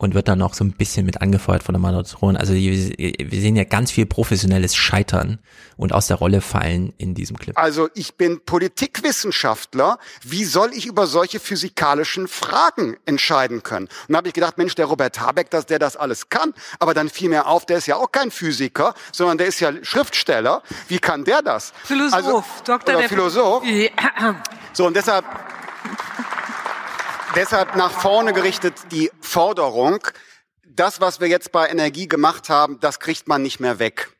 und 0.00 0.14
wird 0.14 0.28
dann 0.28 0.38
noch 0.38 0.54
so 0.54 0.64
ein 0.64 0.72
bisschen 0.72 1.04
mit 1.04 1.20
angefeuert 1.20 1.62
von 1.62 1.74
der 1.74 1.80
Moderatorin. 1.80 2.38
Also 2.38 2.54
wir 2.54 2.72
wir 2.72 3.40
sehen 3.40 3.54
ja 3.54 3.64
ganz 3.64 3.90
viel 3.90 4.06
professionelles 4.06 4.74
Scheitern 4.74 5.40
und 5.76 5.92
aus 5.92 6.06
der 6.06 6.16
Rolle 6.16 6.40
fallen 6.40 6.94
in 6.96 7.14
diesem 7.14 7.36
Clip. 7.36 7.56
Also 7.58 7.90
ich 7.94 8.14
bin 8.14 8.40
Politikwissenschaftler. 8.42 9.98
Wie 10.24 10.44
soll 10.44 10.70
ich 10.72 10.86
über 10.86 11.06
solche 11.06 11.38
physikalischen 11.38 12.28
Fragen 12.28 12.96
entscheiden 13.04 13.62
können? 13.62 13.88
Und 14.08 14.12
da 14.14 14.16
habe 14.16 14.28
ich 14.28 14.32
gedacht, 14.32 14.56
Mensch, 14.56 14.74
der 14.74 14.86
Robert 14.86 15.20
Habeck, 15.20 15.50
dass 15.50 15.66
der 15.66 15.78
das 15.78 15.98
alles 15.98 16.30
kann. 16.30 16.54
Aber 16.78 16.94
dann 16.94 17.10
fiel 17.10 17.28
mir 17.28 17.46
auf, 17.46 17.66
der 17.66 17.76
ist 17.76 17.86
ja 17.86 17.96
auch 17.96 18.10
kein 18.10 18.30
Physiker, 18.30 18.94
sondern 19.12 19.36
der 19.36 19.48
ist 19.48 19.60
ja 19.60 19.70
Schriftsteller. 19.82 20.62
Wie 20.88 20.98
kann 20.98 21.24
der 21.24 21.42
das? 21.42 21.74
Philosoph, 21.84 22.14
also, 22.14 22.44
Doktor 22.64 22.92
oder 22.92 23.00
der 23.00 23.08
Philosoph. 23.10 23.64
Ja. 23.66 23.90
So, 24.72 24.86
und 24.86 24.96
deshalb, 24.96 25.26
deshalb 27.34 27.76
nach 27.76 27.90
vorne 27.90 28.32
gerichtet 28.32 28.74
die 28.90 29.10
Forderung, 29.20 29.98
das, 30.64 31.00
was 31.00 31.20
wir 31.20 31.28
jetzt 31.28 31.52
bei 31.52 31.68
Energie 31.68 32.08
gemacht 32.08 32.48
haben, 32.48 32.80
das 32.80 33.00
kriegt 33.00 33.28
man 33.28 33.42
nicht 33.42 33.60
mehr 33.60 33.78
weg. 33.78 34.10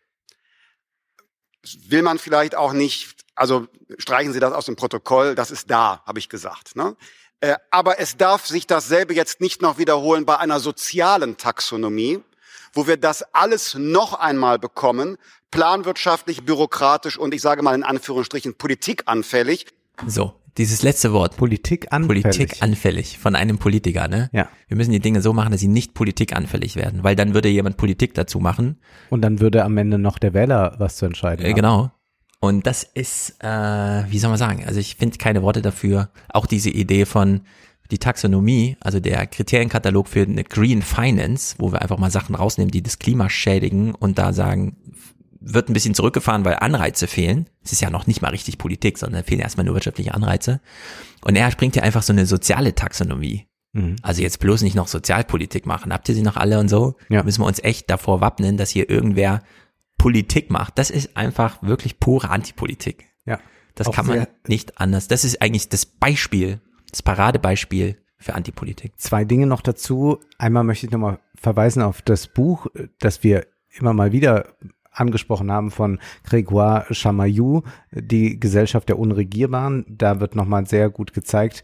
Will 1.87 2.03
man 2.03 2.19
vielleicht 2.19 2.55
auch 2.55 2.73
nicht, 2.73 3.17
also 3.35 3.67
streichen 3.99 4.33
Sie 4.33 4.41
das 4.41 4.53
aus 4.53 4.67
dem 4.67 4.77
Protokoll, 4.77 5.35
das 5.35 5.51
ist 5.51 5.71
da, 5.71 6.03
habe 6.07 6.19
ich 6.19 6.29
gesagt. 6.29 6.77
Ne? 6.77 6.97
Äh, 7.41 7.57
aber 7.71 8.01
es 8.01 8.17
darf 8.17 8.47
sich 8.47 8.67
dasselbe 8.67 9.15
jetzt 9.15 9.41
nicht 9.41 9.63
noch 9.63 9.79
wiederholen 9.79 10.27
bei 10.27 10.39
einer 10.39 10.61
sozialen 10.61 11.37
Taxonomie, 11.37 12.23
wo 12.73 12.87
wir 12.87 12.97
das 12.97 13.23
alles 13.35 13.75
noch 13.75 14.15
einmal 14.15 14.59
bekommen, 14.59 15.19
planwirtschaftlich, 15.51 16.45
bürokratisch 16.45 17.19
und 17.19 17.35
ich 17.35 17.43
sage 17.43 17.63
mal 17.63 17.75
in 17.75 17.83
Anführungsstrichen 17.83 18.55
politikanfällig. 18.55 19.67
So, 20.07 20.40
dieses 20.59 20.83
letzte 20.83 21.13
Wort. 21.13 21.37
Politik 21.37 21.89
anfällig. 21.93 22.23
Politik 22.25 22.63
anfällig 22.63 23.19
von 23.19 23.35
einem 23.37 23.59
Politiker, 23.59 24.09
ne? 24.09 24.29
Ja. 24.33 24.49
Wir 24.69 24.77
müssen 24.77 24.93
die 24.93 25.01
Dinge 25.01 25.23
so 25.23 25.33
machen, 25.33 25.53
dass 25.53 25.61
sie 25.61 25.69
nicht 25.69 25.95
politikanfällig 25.95 26.77
werden, 26.77 27.03
weil 27.05 27.17
dann 27.17 27.35
würde 27.35 27.49
jemand 27.49 27.77
Politik 27.77 28.15
dazu 28.15 28.41
machen. 28.41 28.79
Und 29.11 29.23
dann 29.23 29.41
würde 29.41 29.65
am 29.65 29.77
Ende 29.79 29.99
noch 29.99 30.19
der 30.19 30.35
Wähler 30.35 30.75
was 30.79 30.97
zu 30.97 31.07
entscheiden 31.07 31.45
Äh, 31.45 31.49
haben. 31.51 31.57
genau. 31.57 31.91
Und 32.41 32.67
das 32.67 32.83
ist, 32.83 33.37
äh, 33.45 33.47
wie 34.11 34.19
soll 34.19 34.31
man 34.31 34.39
sagen, 34.39 34.65
also 34.67 34.81
ich 34.81 34.97
finde 34.97 35.19
keine 35.19 35.43
Worte 35.43 35.61
dafür. 35.63 36.11
Auch 36.33 36.47
diese 36.47 36.71
Idee 36.71 37.05
von 37.05 37.43
die 37.91 37.99
Taxonomie, 37.99 38.77
also 38.81 38.99
der 39.01 39.27
Kriterienkatalog 39.27 40.09
für 40.09 40.23
eine 40.23 40.45
Green 40.45 40.81
Finance, 40.81 41.57
wo 41.59 41.73
wir 41.73 41.83
einfach 41.83 41.99
mal 41.99 42.11
Sachen 42.11 42.35
rausnehmen, 42.35 42.71
die 42.71 42.83
das 42.83 42.99
Klima 42.99 43.29
schädigen 43.29 43.95
und 43.95 44.19
da 44.19 44.33
sagen, 44.33 44.77
wird 45.41 45.69
ein 45.69 45.73
bisschen 45.73 45.95
zurückgefahren, 45.95 46.45
weil 46.45 46.57
Anreize 46.57 47.07
fehlen. 47.07 47.49
Es 47.63 47.73
ist 47.73 47.81
ja 47.81 47.91
noch 47.91 48.07
nicht 48.07 48.23
mal 48.23 48.29
richtig 48.29 48.59
Politik, 48.59 48.99
sondern 48.99 49.25
fehlen 49.25 49.41
erstmal 49.41 49.65
nur 49.65 49.75
wirtschaftliche 49.75 50.15
Anreize. 50.15 50.61
Und 51.23 51.37
er 51.37 51.51
bringt 51.51 51.77
ja 51.77 51.83
einfach 51.83 52.03
so 52.03 52.13
eine 52.13 52.27
soziale 52.27 52.75
Taxonomie. 52.75 53.47
Mhm. 53.73 53.97
Also 54.03 54.23
jetzt 54.23 54.41
bloß 54.41 54.63
nicht 54.63 54.75
noch 54.75 54.89
Sozialpolitik 54.89 55.67
machen. 55.67 55.93
Habt 55.93 56.09
ihr 56.09 56.15
sie 56.15 56.23
noch 56.23 56.37
alle 56.37 56.59
und 56.59 56.69
so? 56.69 56.97
Ja. 57.09 57.23
Müssen 57.23 57.43
wir 57.43 57.47
uns 57.47 57.63
echt 57.63 57.89
davor 57.91 58.21
wappnen, 58.21 58.57
dass 58.57 58.71
hier 58.71 58.91
irgendwer 58.91 59.43
Politik 59.97 60.51
macht. 60.51 60.79
Das 60.79 60.91
ist 60.91 61.17
einfach 61.17 61.63
wirklich 61.63 62.01
pure 62.01 62.31
Antipolitik. 62.31 63.07
Ja. 63.25 63.39
Das 63.75 63.87
Auch 63.87 63.95
kann 63.95 64.07
man 64.07 64.27
nicht 64.47 64.79
anders. 64.79 65.09
Das 65.09 65.25
ist 65.25 65.41
eigentlich 65.41 65.69
das 65.69 65.87
Beispiel, 65.87 66.61
das 66.91 67.03
Paradebeispiel 67.03 67.97
für 68.19 68.35
Antipolitik. 68.35 68.99
Zwei 68.99 69.25
Dinge 69.25 69.47
noch 69.47 69.63
dazu. 69.63 70.19
Einmal 70.39 70.65
möchte 70.65 70.87
ich 70.87 70.93
nochmal 70.93 71.21
verweisen 71.35 71.83
auf 71.83 72.03
das 72.03 72.27
Buch, 72.27 72.67
das 72.99 73.23
wir 73.23 73.47
immer 73.71 73.95
mal 73.95 74.13
wieder 74.13 74.57
angesprochen 74.91 75.51
haben 75.51 75.71
von 75.71 75.99
Grégoire 76.27 76.93
Chamayou, 76.93 77.63
die 77.93 78.39
Gesellschaft 78.39 78.89
der 78.89 78.99
Unregierbaren. 78.99 79.85
Da 79.89 80.21
wird 80.21 80.35
nochmal 80.35 80.67
sehr 80.67 80.91
gut 80.91 81.13
gezeigt, 81.13 81.63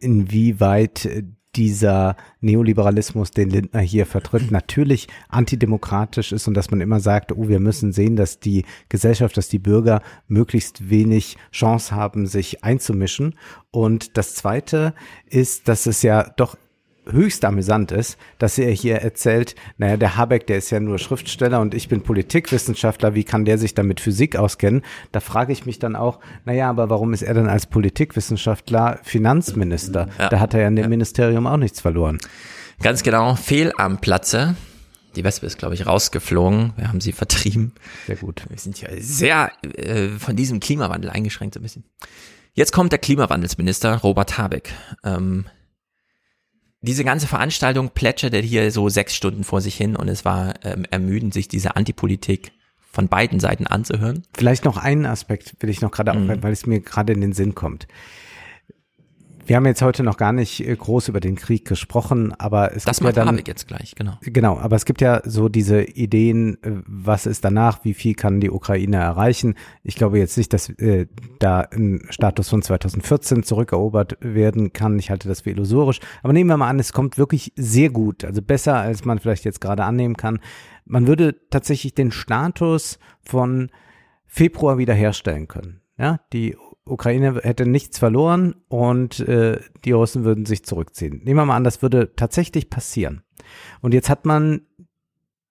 inwieweit 0.00 1.08
dieser 1.56 2.16
Neoliberalismus, 2.40 3.30
den 3.30 3.50
Lindner 3.50 3.80
hier 3.80 4.06
vertritt, 4.06 4.50
natürlich 4.50 5.08
antidemokratisch 5.28 6.32
ist 6.32 6.48
und 6.48 6.54
dass 6.54 6.70
man 6.70 6.80
immer 6.80 7.00
sagt, 7.00 7.32
oh, 7.32 7.48
wir 7.48 7.60
müssen 7.60 7.92
sehen, 7.92 8.16
dass 8.16 8.40
die 8.40 8.64
Gesellschaft, 8.88 9.36
dass 9.36 9.48
die 9.48 9.58
Bürger 9.58 10.02
möglichst 10.26 10.90
wenig 10.90 11.36
Chance 11.52 11.94
haben, 11.94 12.26
sich 12.26 12.64
einzumischen. 12.64 13.36
Und 13.70 14.16
das 14.16 14.34
Zweite 14.34 14.94
ist, 15.26 15.68
dass 15.68 15.86
es 15.86 16.02
ja 16.02 16.28
doch 16.36 16.56
höchst 17.06 17.44
amüsant 17.44 17.92
ist, 17.92 18.18
dass 18.38 18.58
er 18.58 18.70
hier 18.70 18.96
erzählt, 18.96 19.54
naja, 19.78 19.96
der 19.96 20.16
Habeck, 20.16 20.46
der 20.46 20.58
ist 20.58 20.70
ja 20.70 20.80
nur 20.80 20.98
Schriftsteller 20.98 21.60
und 21.60 21.74
ich 21.74 21.88
bin 21.88 22.02
Politikwissenschaftler, 22.02 23.14
wie 23.14 23.24
kann 23.24 23.44
der 23.44 23.58
sich 23.58 23.74
dann 23.74 23.86
mit 23.86 24.00
Physik 24.00 24.36
auskennen? 24.36 24.82
Da 25.12 25.20
frage 25.20 25.52
ich 25.52 25.66
mich 25.66 25.78
dann 25.78 25.96
auch, 25.96 26.20
naja, 26.44 26.70
aber 26.70 26.90
warum 26.90 27.12
ist 27.12 27.22
er 27.22 27.34
dann 27.34 27.48
als 27.48 27.66
Politikwissenschaftler 27.66 28.98
Finanzminister? 29.02 30.08
Ja. 30.18 30.28
Da 30.28 30.40
hat 30.40 30.54
er 30.54 30.60
ja 30.60 30.68
in 30.68 30.76
dem 30.76 30.88
Ministerium 30.88 31.46
auch 31.46 31.56
nichts 31.56 31.80
verloren. 31.80 32.18
Ganz 32.82 33.02
genau, 33.02 33.34
fehl 33.34 33.72
am 33.76 34.00
Platze. 34.00 34.56
Die 35.16 35.22
Wespe 35.22 35.46
ist, 35.46 35.58
glaube 35.58 35.74
ich, 35.74 35.86
rausgeflogen. 35.86 36.72
Wir 36.76 36.88
haben 36.88 37.00
sie 37.00 37.12
vertrieben. 37.12 37.72
Sehr 38.06 38.16
gut. 38.16 38.42
Wir 38.48 38.58
sind 38.58 38.80
ja 38.80 38.88
sehr 38.98 39.52
äh, 39.76 40.08
von 40.08 40.34
diesem 40.34 40.58
Klimawandel 40.58 41.10
eingeschränkt 41.10 41.54
so 41.54 41.60
ein 41.60 41.62
bisschen. 41.62 41.84
Jetzt 42.52 42.72
kommt 42.72 42.92
der 42.92 42.98
Klimawandelsminister 42.98 43.96
Robert 43.98 44.38
Habeck. 44.38 44.72
Ähm, 45.04 45.46
diese 46.84 47.04
ganze 47.04 47.26
Veranstaltung 47.26 47.90
plätscherte 47.90 48.38
hier 48.38 48.70
so 48.70 48.88
sechs 48.88 49.14
Stunden 49.14 49.44
vor 49.44 49.60
sich 49.60 49.74
hin 49.74 49.96
und 49.96 50.08
es 50.08 50.24
war 50.24 50.54
ähm, 50.64 50.84
ermüdend, 50.90 51.32
sich 51.34 51.48
diese 51.48 51.76
Antipolitik 51.76 52.52
von 52.92 53.08
beiden 53.08 53.40
Seiten 53.40 53.66
anzuhören. 53.66 54.22
Vielleicht 54.36 54.64
noch 54.64 54.76
einen 54.76 55.06
Aspekt 55.06 55.56
will 55.60 55.70
ich 55.70 55.80
noch 55.80 55.90
gerade 55.90 56.12
mhm. 56.12 56.42
weil 56.42 56.52
es 56.52 56.66
mir 56.66 56.80
gerade 56.80 57.12
in 57.12 57.20
den 57.20 57.32
Sinn 57.32 57.54
kommt. 57.54 57.88
Wir 59.46 59.56
haben 59.56 59.66
jetzt 59.66 59.82
heute 59.82 60.02
noch 60.02 60.16
gar 60.16 60.32
nicht 60.32 60.66
äh, 60.66 60.74
groß 60.74 61.08
über 61.08 61.20
den 61.20 61.36
Krieg 61.36 61.66
gesprochen, 61.66 62.32
aber 62.38 62.74
es 62.74 62.84
das 62.84 63.00
gibt 63.00 63.16
ja 63.16 63.24
dann 63.24 63.42
jetzt 63.46 63.68
gleich, 63.68 63.94
genau. 63.94 64.14
Genau, 64.22 64.58
aber 64.58 64.76
es 64.76 64.86
gibt 64.86 65.02
ja 65.02 65.20
so 65.24 65.50
diese 65.50 65.82
Ideen, 65.82 66.62
äh, 66.62 66.82
was 66.86 67.26
ist 67.26 67.44
danach, 67.44 67.84
wie 67.84 67.92
viel 67.92 68.14
kann 68.14 68.40
die 68.40 68.50
Ukraine 68.50 68.96
erreichen. 68.96 69.54
Ich 69.82 69.96
glaube 69.96 70.18
jetzt 70.18 70.38
nicht, 70.38 70.52
dass 70.54 70.70
äh, 70.70 71.06
da 71.40 71.60
ein 71.60 72.06
Status 72.08 72.48
von 72.48 72.62
2014 72.62 73.42
zurückerobert 73.42 74.16
werden 74.20 74.72
kann. 74.72 74.98
Ich 74.98 75.10
halte 75.10 75.28
das 75.28 75.42
für 75.42 75.50
illusorisch. 75.50 76.00
Aber 76.22 76.32
nehmen 76.32 76.48
wir 76.48 76.56
mal 76.56 76.68
an, 76.68 76.78
es 76.78 76.94
kommt 76.94 77.18
wirklich 77.18 77.52
sehr 77.56 77.90
gut, 77.90 78.24
also 78.24 78.40
besser, 78.40 78.76
als 78.76 79.04
man 79.04 79.18
vielleicht 79.18 79.44
jetzt 79.44 79.60
gerade 79.60 79.84
annehmen 79.84 80.16
kann. 80.16 80.40
Man 80.86 81.06
würde 81.06 81.36
tatsächlich 81.50 81.94
den 81.94 82.12
Status 82.12 82.98
von 83.22 83.70
Februar 84.26 84.78
wiederherstellen 84.78 85.48
können. 85.48 85.80
Ja, 85.98 86.20
die 86.32 86.56
Ukraine 86.86 87.40
hätte 87.42 87.66
nichts 87.66 87.98
verloren 87.98 88.56
und 88.68 89.20
äh, 89.20 89.58
die 89.84 89.92
Russen 89.92 90.24
würden 90.24 90.44
sich 90.44 90.64
zurückziehen. 90.64 91.22
Nehmen 91.24 91.38
wir 91.38 91.46
mal 91.46 91.56
an, 91.56 91.64
das 91.64 91.80
würde 91.82 92.14
tatsächlich 92.14 92.68
passieren. 92.68 93.22
Und 93.80 93.94
jetzt 93.94 94.10
hat 94.10 94.26
man 94.26 94.62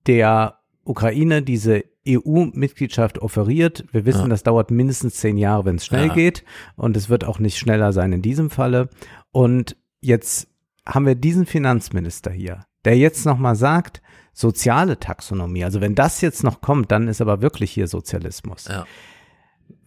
der 0.06 0.60
Ukraine 0.84 1.42
diese 1.42 1.86
EU-Mitgliedschaft 2.08 3.20
offeriert. 3.20 3.86
Wir 3.92 4.06
wissen, 4.06 4.24
ja. 4.24 4.28
das 4.28 4.44
dauert 4.44 4.72
mindestens 4.72 5.16
zehn 5.16 5.38
Jahre, 5.38 5.66
wenn 5.66 5.78
es 5.78 5.86
schnell 5.86 6.08
ja. 6.08 6.14
geht. 6.14 6.44
Und 6.76 6.98
es 6.98 7.10
wird 7.10 7.24
auch 7.24 7.40
nicht 7.40 7.58
schneller 7.58 7.94
sein 7.94 8.12
in 8.12 8.22
diesem 8.22 8.50
Falle. 8.50 8.90
Und 9.32 9.78
jetzt 10.02 10.48
haben 10.86 11.06
wir 11.06 11.16
diesen 11.16 11.46
Finanzminister 11.46 12.32
hier, 12.32 12.66
der 12.86 12.98
jetzt 12.98 13.26
nochmal 13.26 13.56
sagt, 13.56 14.02
soziale 14.34 15.00
Taxonomie. 15.00 15.64
Also 15.64 15.80
wenn 15.80 15.96
das 15.96 16.22
jetzt 16.22 16.44
noch 16.44 16.62
kommt, 16.62 16.92
dann 16.92 17.08
ist 17.08 17.22
aber 17.22 17.42
wirklich 17.42 17.72
hier 17.72 17.88
Sozialismus. 17.88 18.68
Ja. 18.68 18.86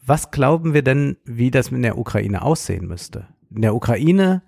Was 0.07 0.31
glauben 0.31 0.73
wir 0.73 0.83
denn, 0.83 1.17
wie 1.25 1.51
das 1.51 1.69
in 1.69 1.83
der 1.83 1.99
Ukraine 1.99 2.43
aussehen 2.43 2.87
müsste? 2.87 3.27
In 3.51 3.63
der 3.63 3.75
Ukraine 3.75 4.43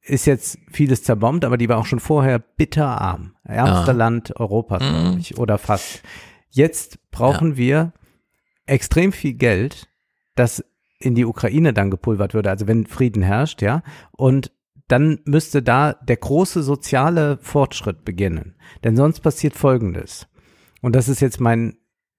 ist 0.00 0.26
jetzt 0.26 0.58
vieles 0.72 1.02
zerbombt, 1.02 1.44
aber 1.44 1.58
die 1.58 1.68
war 1.68 1.76
auch 1.76 1.84
schon 1.86 2.00
vorher 2.00 2.38
bitterarm. 2.38 3.36
Ärmste 3.44 3.92
ja. 3.92 3.96
Land 3.96 4.36
Europas, 4.40 4.82
mhm. 4.82 5.02
glaube 5.02 5.18
ich, 5.20 5.38
oder 5.38 5.58
fast. 5.58 6.02
Jetzt 6.48 7.10
brauchen 7.10 7.52
ja. 7.52 7.56
wir 7.56 7.92
extrem 8.64 9.12
viel 9.12 9.34
Geld, 9.34 9.88
das 10.36 10.64
in 10.98 11.14
die 11.14 11.26
Ukraine 11.26 11.74
dann 11.74 11.90
gepulvert 11.90 12.32
würde, 12.32 12.48
also 12.48 12.66
wenn 12.66 12.86
Frieden 12.86 13.22
herrscht, 13.22 13.60
ja. 13.60 13.82
Und 14.12 14.52
dann 14.88 15.20
müsste 15.24 15.62
da 15.62 15.92
der 15.92 16.16
große 16.16 16.62
soziale 16.62 17.38
Fortschritt 17.42 18.04
beginnen. 18.04 18.56
Denn 18.84 18.96
sonst 18.96 19.20
passiert 19.20 19.54
Folgendes. 19.54 20.28
Und 20.80 20.94
das 20.94 21.08
ist 21.08 21.20
jetzt 21.20 21.40
mein 21.40 21.76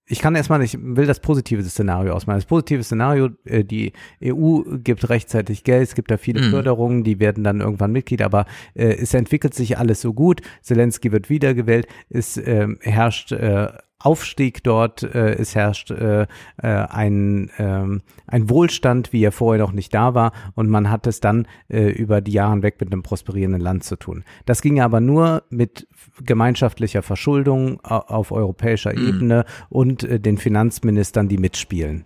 ich 0.08 0.20
kann 0.20 0.36
erstmal, 0.36 0.62
ich 0.62 0.78
will 0.80 1.08
das 1.08 1.20
positive 1.20 1.64
Szenario 1.64 2.14
ausmalen. 2.14 2.40
Das 2.40 2.46
positive 2.46 2.84
Szenario, 2.84 3.30
äh, 3.46 3.64
die 3.64 3.94
EU 4.24 4.62
gibt 4.84 5.10
rechtzeitig 5.10 5.64
Geld, 5.64 5.90
es 5.90 5.96
gibt 5.96 6.12
da 6.12 6.18
viele 6.18 6.42
mhm. 6.42 6.52
Förderungen, 6.52 7.04
die 7.04 7.20
werden 7.20 7.44
dann 7.44 7.62
irgendwann 7.62 7.92
Mitglied, 7.92 8.22
aber 8.22 8.46
äh, 8.76 8.94
es 8.96 9.14
entwickelt 9.14 9.56
sich 9.56 9.78
alles 9.78 10.02
so 10.02 10.14
gut. 10.14 10.42
Zelensky 10.62 11.12
wird 11.12 11.30
wiedergewählt, 11.30 11.88
es 12.10 12.38
äh, 12.38 12.68
herrscht 12.82 13.32
äh, 13.32 13.70
Aufstieg 14.00 14.64
dort, 14.64 15.04
äh, 15.04 15.36
es 15.36 15.56
herrscht 15.56 15.90
äh, 15.90 16.24
äh, 16.24 16.28
ein, 16.68 17.50
äh, 17.58 18.00
ein 18.28 18.50
Wohlstand, 18.50 19.14
wie 19.14 19.24
er 19.24 19.32
vorher 19.32 19.64
noch 19.64 19.72
nicht 19.72 19.94
da 19.94 20.14
war 20.14 20.32
und 20.54 20.70
man 20.70 20.92
hat 20.92 21.08
es 21.08 21.22
dann 21.22 21.48
äh, 21.70 21.90
über 21.90 22.22
die 22.22 22.34
Jahre 22.34 22.52
hinweg 22.52 22.80
mit 22.80 22.92
einem 22.92 23.04
prosperierenden 23.04 23.62
Land 23.62 23.84
zu 23.84 23.96
tun. 23.96 24.24
Das 24.46 24.62
ging 24.62 24.82
aber 24.82 25.00
nur 25.00 25.44
mit 25.50 25.88
gemeinschaftlicher 26.24 27.02
Verschuldung 27.02 27.80
auf 27.82 28.32
europäischer 28.32 28.94
mhm. 28.94 29.08
Ebene 29.08 29.46
und 29.70 30.04
äh, 30.04 30.20
den 30.20 30.38
Finanzministern, 30.38 31.28
die 31.28 31.38
mitspielen. 31.38 32.06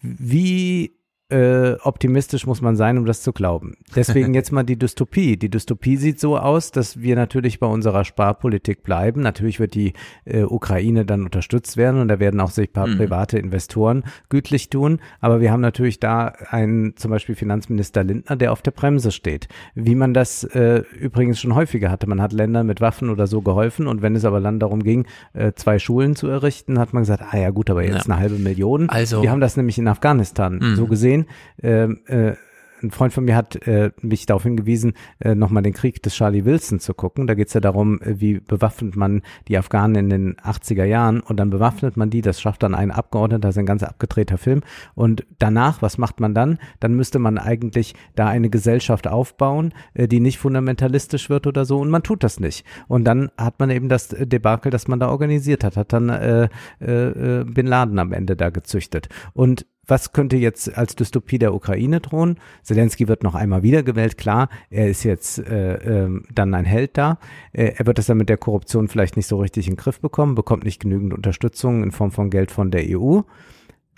Wie 0.00 0.96
äh, 1.30 1.76
optimistisch 1.82 2.46
muss 2.46 2.60
man 2.60 2.76
sein, 2.76 2.98
um 2.98 3.06
das 3.06 3.22
zu 3.22 3.32
glauben. 3.32 3.76
Deswegen 3.96 4.34
jetzt 4.34 4.52
mal 4.52 4.62
die 4.62 4.78
Dystopie. 4.78 5.38
Die 5.38 5.48
Dystopie 5.48 5.96
sieht 5.96 6.20
so 6.20 6.36
aus, 6.36 6.70
dass 6.70 7.00
wir 7.00 7.16
natürlich 7.16 7.60
bei 7.60 7.66
unserer 7.66 8.04
Sparpolitik 8.04 8.82
bleiben. 8.82 9.22
Natürlich 9.22 9.58
wird 9.58 9.74
die 9.74 9.94
äh, 10.26 10.42
Ukraine 10.42 11.06
dann 11.06 11.24
unterstützt 11.24 11.78
werden 11.78 12.00
und 12.00 12.08
da 12.08 12.20
werden 12.20 12.40
auch 12.40 12.50
sich 12.50 12.68
ein 12.68 12.72
paar 12.72 12.88
mhm. 12.88 12.98
private 12.98 13.38
Investoren 13.38 14.04
gütlich 14.28 14.68
tun. 14.68 15.00
Aber 15.20 15.40
wir 15.40 15.50
haben 15.50 15.62
natürlich 15.62 15.98
da 15.98 16.26
einen 16.50 16.96
zum 16.96 17.10
Beispiel 17.10 17.34
Finanzminister 17.34 18.04
Lindner, 18.04 18.36
der 18.36 18.52
auf 18.52 18.60
der 18.60 18.72
Bremse 18.72 19.10
steht. 19.10 19.48
Wie 19.74 19.94
man 19.94 20.12
das 20.12 20.44
äh, 20.44 20.82
übrigens 21.00 21.40
schon 21.40 21.54
häufiger 21.54 21.90
hatte. 21.90 22.06
Man 22.06 22.20
hat 22.20 22.34
Ländern 22.34 22.66
mit 22.66 22.82
Waffen 22.82 23.08
oder 23.08 23.26
so 23.26 23.40
geholfen 23.40 23.86
und 23.86 24.02
wenn 24.02 24.14
es 24.14 24.26
aber 24.26 24.40
dann 24.42 24.60
darum 24.60 24.82
ging, 24.82 25.06
äh, 25.32 25.52
zwei 25.54 25.78
Schulen 25.78 26.16
zu 26.16 26.28
errichten, 26.28 26.78
hat 26.78 26.92
man 26.92 27.02
gesagt, 27.02 27.22
ah 27.30 27.38
ja 27.38 27.48
gut, 27.48 27.70
aber 27.70 27.82
jetzt 27.82 28.06
ja. 28.06 28.12
eine 28.12 28.18
halbe 28.18 28.36
Million. 28.36 28.90
Also, 28.90 29.22
wir 29.22 29.30
haben 29.30 29.40
das 29.40 29.56
nämlich 29.56 29.78
in 29.78 29.88
Afghanistan 29.88 30.58
mhm. 30.60 30.76
so 30.76 30.86
gesehen 30.86 31.13
gesehen. 31.14 31.26
Ähm, 31.62 32.00
äh, 32.06 32.34
ein 32.82 32.90
Freund 32.90 33.14
von 33.14 33.24
mir 33.24 33.34
hat 33.34 33.66
äh, 33.66 33.92
mich 34.02 34.26
darauf 34.26 34.42
hingewiesen, 34.42 34.92
äh, 35.18 35.34
nochmal 35.34 35.62
den 35.62 35.72
Krieg 35.72 36.02
des 36.02 36.14
Charlie 36.14 36.44
Wilson 36.44 36.80
zu 36.80 36.92
gucken. 36.92 37.26
Da 37.26 37.34
geht 37.34 37.48
es 37.48 37.54
ja 37.54 37.60
darum, 37.60 38.00
äh, 38.02 38.20
wie 38.20 38.40
bewaffnet 38.40 38.94
man 38.94 39.22
die 39.48 39.56
Afghanen 39.56 39.96
in 39.96 40.10
den 40.10 40.36
80er 40.36 40.84
Jahren 40.84 41.20
und 41.20 41.38
dann 41.38 41.48
bewaffnet 41.48 41.96
man 41.96 42.10
die, 42.10 42.20
das 42.20 42.40
schafft 42.40 42.62
dann 42.62 42.74
ein 42.74 42.90
Abgeordneter, 42.90 43.40
das 43.40 43.54
ist 43.54 43.58
ein 43.58 43.66
ganz 43.66 43.82
abgedrehter 43.82 44.36
Film. 44.36 44.60
Und 44.94 45.24
danach, 45.38 45.80
was 45.80 45.96
macht 45.96 46.20
man 46.20 46.34
dann? 46.34 46.58
Dann 46.80 46.94
müsste 46.94 47.18
man 47.18 47.38
eigentlich 47.38 47.94
da 48.16 48.26
eine 48.26 48.50
Gesellschaft 48.50 49.06
aufbauen, 49.06 49.72
äh, 49.94 50.06
die 50.06 50.20
nicht 50.20 50.38
fundamentalistisch 50.38 51.30
wird 51.30 51.46
oder 51.46 51.64
so 51.64 51.78
und 51.78 51.88
man 51.88 52.02
tut 52.02 52.22
das 52.22 52.38
nicht. 52.38 52.66
Und 52.86 53.04
dann 53.04 53.30
hat 53.38 53.60
man 53.60 53.70
eben 53.70 53.88
das 53.88 54.08
Debakel, 54.08 54.70
das 54.70 54.88
man 54.88 55.00
da 55.00 55.08
organisiert 55.08 55.64
hat, 55.64 55.78
hat 55.78 55.92
dann 55.94 56.10
äh, 56.10 56.48
äh, 56.80 57.40
äh 57.40 57.44
Bin 57.44 57.66
Laden 57.66 57.98
am 57.98 58.12
Ende 58.12 58.36
da 58.36 58.50
gezüchtet. 58.50 59.08
Und 59.32 59.66
was 59.86 60.12
könnte 60.12 60.36
jetzt 60.36 60.76
als 60.76 60.96
Dystopie 60.96 61.38
der 61.38 61.54
Ukraine 61.54 62.00
drohen? 62.00 62.38
Zelensky 62.62 63.08
wird 63.08 63.22
noch 63.22 63.34
einmal 63.34 63.62
wiedergewählt, 63.62 64.16
klar, 64.18 64.48
er 64.70 64.88
ist 64.88 65.04
jetzt 65.04 65.38
äh, 65.38 66.04
äh, 66.04 66.22
dann 66.32 66.54
ein 66.54 66.64
Held 66.64 66.96
da. 66.96 67.18
Äh, 67.52 67.72
er 67.76 67.86
wird 67.86 67.98
das 67.98 68.06
dann 68.06 68.18
mit 68.18 68.28
der 68.28 68.36
Korruption 68.36 68.88
vielleicht 68.88 69.16
nicht 69.16 69.26
so 69.26 69.38
richtig 69.38 69.66
in 69.66 69.74
den 69.74 69.78
Griff 69.78 70.00
bekommen, 70.00 70.34
bekommt 70.34 70.64
nicht 70.64 70.80
genügend 70.80 71.14
Unterstützung 71.14 71.82
in 71.82 71.90
Form 71.90 72.10
von 72.10 72.30
Geld 72.30 72.50
von 72.50 72.70
der 72.70 72.84
EU. 72.88 73.20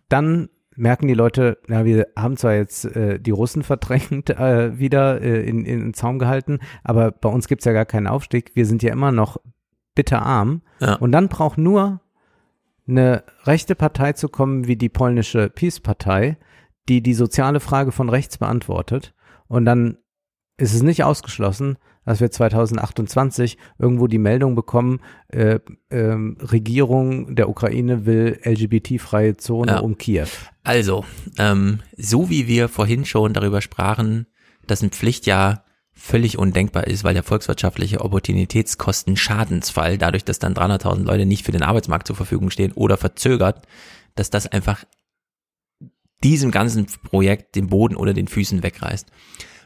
Dann 0.09 0.49
merken 0.77 1.09
die 1.09 1.15
Leute, 1.15 1.59
ja, 1.69 1.85
wir 1.85 2.09
haben 2.17 2.37
zwar 2.37 2.55
jetzt 2.55 2.85
äh, 2.85 3.19
die 3.19 3.31
Russen 3.31 3.63
verdrängt 3.63 4.31
äh, 4.31 4.79
wieder 4.79 5.21
äh, 5.21 5.49
in, 5.49 5.65
in, 5.65 5.81
in 5.81 5.95
Zaum 5.95 6.19
gehalten, 6.19 6.59
aber 6.85 7.11
bei 7.11 7.29
uns 7.29 7.49
gibt's 7.49 7.65
ja 7.65 7.73
gar 7.73 7.87
keinen 7.87 8.07
Aufstieg. 8.07 8.53
Wir 8.55 8.67
sind 8.67 8.83
ja 8.83 8.93
immer 8.93 9.13
noch 9.13 9.39
bitterarm. 9.95 10.63
Ja. 10.81 10.95
Und 10.97 11.11
dann 11.11 11.29
braucht 11.29 11.59
nur 11.59 12.01
eine 12.89 13.25
rechte 13.45 13.75
Partei 13.75 14.13
zu 14.13 14.29
kommen 14.29 14.67
wie 14.67 14.77
die 14.77 14.89
polnische 14.89 15.49
Peace-Partei, 15.49 16.37
die 16.89 17.03
die 17.03 17.15
soziale 17.15 17.61
Frage 17.61 17.93
von 17.93 18.09
rechts 18.09 18.39
beantwortet. 18.39 19.15
Und 19.49 19.65
dann 19.65 19.99
ist 20.57 20.75
es 20.75 20.83
nicht 20.83 21.05
ausgeschlossen, 21.05 21.77
dass 22.05 22.21
wir 22.21 22.31
2028 22.31 23.59
irgendwo 23.79 24.07
die 24.07 24.19
Meldung 24.19 24.55
bekommen, 24.55 25.01
äh, 25.29 25.59
äh, 25.91 26.17
Regierung 26.41 27.35
der 27.35 27.49
Ukraine 27.49 28.07
will 28.07 28.39
LGBT-freie 28.45 29.37
Zone 29.37 29.73
ja. 29.73 29.79
um 29.81 29.99
Kiew. 29.99 30.29
Also, 30.63 31.05
ähm, 31.39 31.81
so 31.97 32.31
wie 32.31 32.47
wir 32.47 32.69
vorhin 32.69 33.05
schon 33.05 33.35
darüber 33.35 33.61
sprachen, 33.61 34.27
dass 34.67 34.83
ein 34.83 34.91
Pflichtjahr 34.91 35.65
völlig 35.97 36.39
undenkbar 36.39 36.87
ist, 36.87 37.03
weil 37.05 37.15
der 37.15 37.23
volkswirtschaftliche 37.23 38.03
Opportunitätskosten-Schadensfall, 38.03 39.97
dadurch, 39.97 40.25
dass 40.25 40.39
dann 40.39 40.55
300.000 40.55 41.05
Leute 41.05 41.25
nicht 41.25 41.45
für 41.45 41.53
den 41.53 41.63
Arbeitsmarkt 41.63 42.07
zur 42.07 42.17
Verfügung 42.17 42.51
stehen 42.51 42.73
oder 42.73 42.99
verzögert, 42.99 43.67
dass 44.15 44.31
das 44.31 44.47
einfach 44.47 44.85
diesem 46.23 46.51
ganzen 46.51 46.87
Projekt 46.87 47.57
den 47.57 47.69
Boden 47.69 47.97
oder 47.97 48.13
den 48.13 48.29
Füßen 48.29 48.63
wegreißt. 48.63 49.11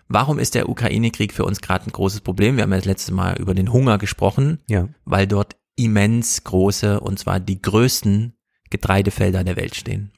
Warum 0.08 0.38
ist 0.38 0.54
der 0.54 0.68
Ukraine-Krieg 0.68 1.32
für 1.32 1.44
uns 1.44 1.60
gerade 1.60 1.86
ein 1.86 1.92
großes 1.92 2.20
Problem? 2.20 2.56
Wir 2.56 2.62
haben 2.62 2.70
ja 2.70 2.78
das 2.78 2.86
letzte 2.86 3.12
Mal 3.12 3.36
über 3.38 3.54
den 3.54 3.72
Hunger 3.72 3.98
gesprochen, 3.98 4.60
ja. 4.68 4.88
weil 5.04 5.26
dort 5.26 5.56
immens 5.76 6.44
große, 6.44 7.00
und 7.00 7.18
zwar 7.18 7.40
die 7.40 7.60
größten 7.60 8.34
Getreidefelder 8.70 9.44
der 9.44 9.56
Welt 9.56 9.74
stehen. 9.74 10.12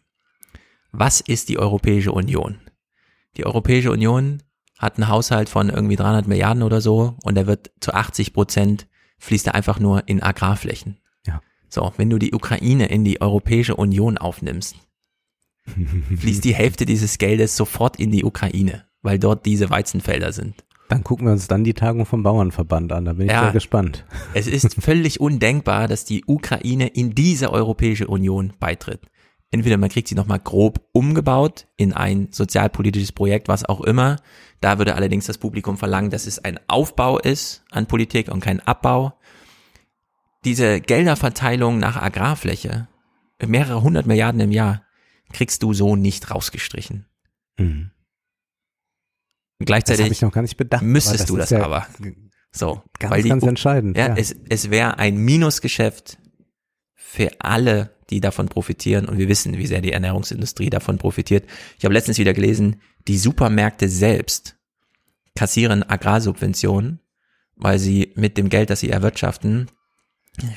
Was 0.93 1.21
ist 1.21 1.49
die 1.49 1.59
Europäische 1.59 2.13
Union? 2.13 2.59
Die 3.37 3.47
Europäische 3.47 3.91
Union 3.91 4.43
hat 4.83 4.99
einen 4.99 5.09
Haushalt 5.09 5.49
von 5.49 5.71
irgendwie 5.71 5.97
300 5.97 6.27
Milliarden 6.27 6.63
oder 6.63 6.81
so 6.81 7.17
und 7.23 7.37
der 7.37 7.47
wird 7.47 7.71
zu 7.81 7.95
80 7.95 8.35
Prozent 8.35 8.89
fließt 9.19 9.47
er 9.47 9.55
einfach 9.55 9.79
nur 9.79 10.09
in 10.09 10.21
Agrarflächen. 10.21 10.99
Ja. 11.25 11.41
So, 11.69 11.93
wenn 11.97 12.11
du 12.11 12.19
die 12.19 12.35
Ukraine 12.35 12.87
in 12.87 13.05
die 13.05 13.21
Europäische 13.21 13.77
Union 13.77 14.19
aufnimmst, 14.19 14.75
fließt 16.17 16.45
die 16.45 16.55
Hälfte 16.55 16.85
dieses 16.85 17.19
Geldes 17.19 17.57
sofort 17.57 18.01
in 18.01 18.11
die 18.11 18.25
Ukraine, 18.25 18.85
weil 19.03 19.21
dort 19.21 19.47
diese 19.47 19.71
Weizenfelder 19.71 20.33
sind. 20.33 20.65
Dann 20.89 21.05
gucken 21.05 21.27
wir 21.27 21.33
uns 21.33 21.47
dann 21.47 21.63
die 21.63 21.75
Tagung 21.75 22.05
vom 22.05 22.25
Bauernverband 22.25 22.93
an, 22.93 23.05
da 23.05 23.13
bin 23.13 23.27
ich 23.27 23.33
ja, 23.33 23.45
sehr 23.45 23.53
gespannt. 23.53 24.05
Es 24.35 24.49
ist 24.49 24.75
völlig 24.83 25.21
undenkbar, 25.21 25.87
dass 25.87 26.05
die 26.05 26.25
Ukraine 26.27 26.89
in 26.89 27.15
diese 27.15 27.53
Europäische 27.53 28.09
Union 28.09 28.53
beitritt. 28.59 29.01
Entweder 29.53 29.77
man 29.77 29.91
kriegt 29.91 30.09
sie 30.09 30.15
nochmal 30.15 30.41
grob 30.41 30.81
umgebaut 30.93 31.69
in 31.77 31.93
ein 31.93 32.29
sozialpolitisches 32.31 33.13
Projekt, 33.13 33.49
was 33.49 33.65
auch 33.65 33.83
immer. 33.83 34.17
Da 34.63 34.79
würde 34.79 34.95
allerdings 34.95 35.27
das 35.27 35.39
Publikum 35.39 35.77
verlangen, 35.77 36.11
dass 36.11 36.27
es 36.27 36.39
ein 36.39 36.59
Aufbau 36.69 37.19
ist 37.19 37.65
an 37.71 37.87
Politik 37.87 38.29
und 38.31 38.41
kein 38.41 38.61
Abbau. 38.61 39.19
Diese 40.45 40.81
Gelderverteilung 40.81 41.79
nach 41.79 42.01
Agrarfläche, 42.01 42.89
mehrere 43.45 43.83
hundert 43.83 44.07
Milliarden 44.07 44.41
im 44.41 44.53
Jahr, 44.53 44.85
kriegst 45.33 45.63
du 45.63 45.75
so 45.75 45.97
nicht 45.97 46.31
rausgestrichen. 46.31 47.07
Mhm. 47.59 47.91
Gleichzeitig 49.59 50.07
Das 50.09 50.13
ich 50.17 50.23
noch 50.23 50.33
gar 50.33 50.43
nicht 50.43 50.57
bedacht, 50.57 50.83
müsstest 50.83 51.21
das 51.21 51.27
du 51.27 51.37
das 51.37 51.51
ja 51.51 51.65
aber. 51.65 51.87
So, 52.51 52.83
ganz, 52.99 53.13
weil 53.13 53.23
die- 53.23 53.29
ganz 53.29 53.43
entscheidend, 53.45 53.97
Ja, 53.97 54.09
ja. 54.09 54.15
es, 54.17 54.35
es 54.49 54.71
wäre 54.71 54.99
ein 54.99 55.17
Minusgeschäft 55.17 56.19
für 56.95 57.31
alle, 57.41 57.95
die 58.13 58.21
davon 58.21 58.49
profitieren. 58.49 59.07
Und 59.07 59.19
wir 59.19 59.29
wissen, 59.29 59.59
wie 59.59 59.67
sehr 59.67 59.81
die 59.81 59.93
Ernährungsindustrie 59.93 60.71
davon 60.71 60.99
profitiert. 60.99 61.45
Ich 61.79 61.85
habe 61.85 61.95
letztens 61.95 62.19
wieder 62.19 62.33
gelesen, 62.33 62.81
die 63.09 63.19
Supermärkte 63.19 63.89
selbst 63.89 64.57
kassieren 65.35 65.83
Agrarsubventionen, 65.83 67.01
weil 67.57 67.79
sie 67.79 68.13
mit 68.15 68.39
dem 68.39 68.49
Geld, 68.49 68.71
das 68.71 68.81
sie 68.81 68.91
erwirtschaften, 68.91 69.69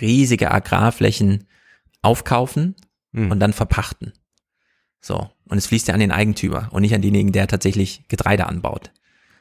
riesige 0.02 0.52
Agrarflächen 0.52 1.48
aufkaufen 2.02 2.76
Hm. 3.16 3.32
und 3.32 3.40
dann 3.40 3.54
verpachten. 3.54 4.12
So. 5.00 5.30
Und 5.48 5.58
es 5.58 5.68
fließt 5.68 5.88
ja 5.88 5.94
an 5.94 6.00
den 6.00 6.12
Eigentümer 6.12 6.68
und 6.72 6.82
nicht 6.82 6.94
an 6.94 7.02
denjenigen, 7.02 7.32
der 7.32 7.48
tatsächlich 7.48 8.04
Getreide 8.10 8.48
anbaut. 8.48 8.92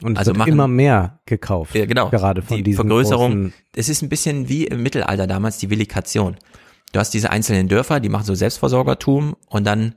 Und 0.03 0.13
es 0.13 0.19
also 0.19 0.31
wird 0.31 0.39
machen, 0.39 0.53
immer 0.53 0.69
mehr 0.69 1.21
gekauft. 1.27 1.75
ja, 1.75 1.87
genau. 1.87 2.11
Gerade 2.11 2.43
von 2.43 2.57
die 2.57 2.63
diesen 2.63 2.77
Vergrößerung. 2.77 3.53
Es 3.75 3.89
ist 3.89 4.03
ein 4.03 4.09
bisschen 4.09 4.49
wie 4.49 4.67
im 4.67 4.83
Mittelalter 4.83 5.27
damals 5.27 5.59
die 5.59 5.71
Villikation. 5.71 6.37
Du 6.95 7.01
hast 7.01 7.11
diese 7.11 7.31
einzelnen 7.31 7.67
Dörfer, 7.67 7.99
die 7.99 8.09
machen 8.09 8.25
so 8.25 8.37
Selbstversorgertum 8.37 9.35
und 9.49 9.65
dann 9.65 9.97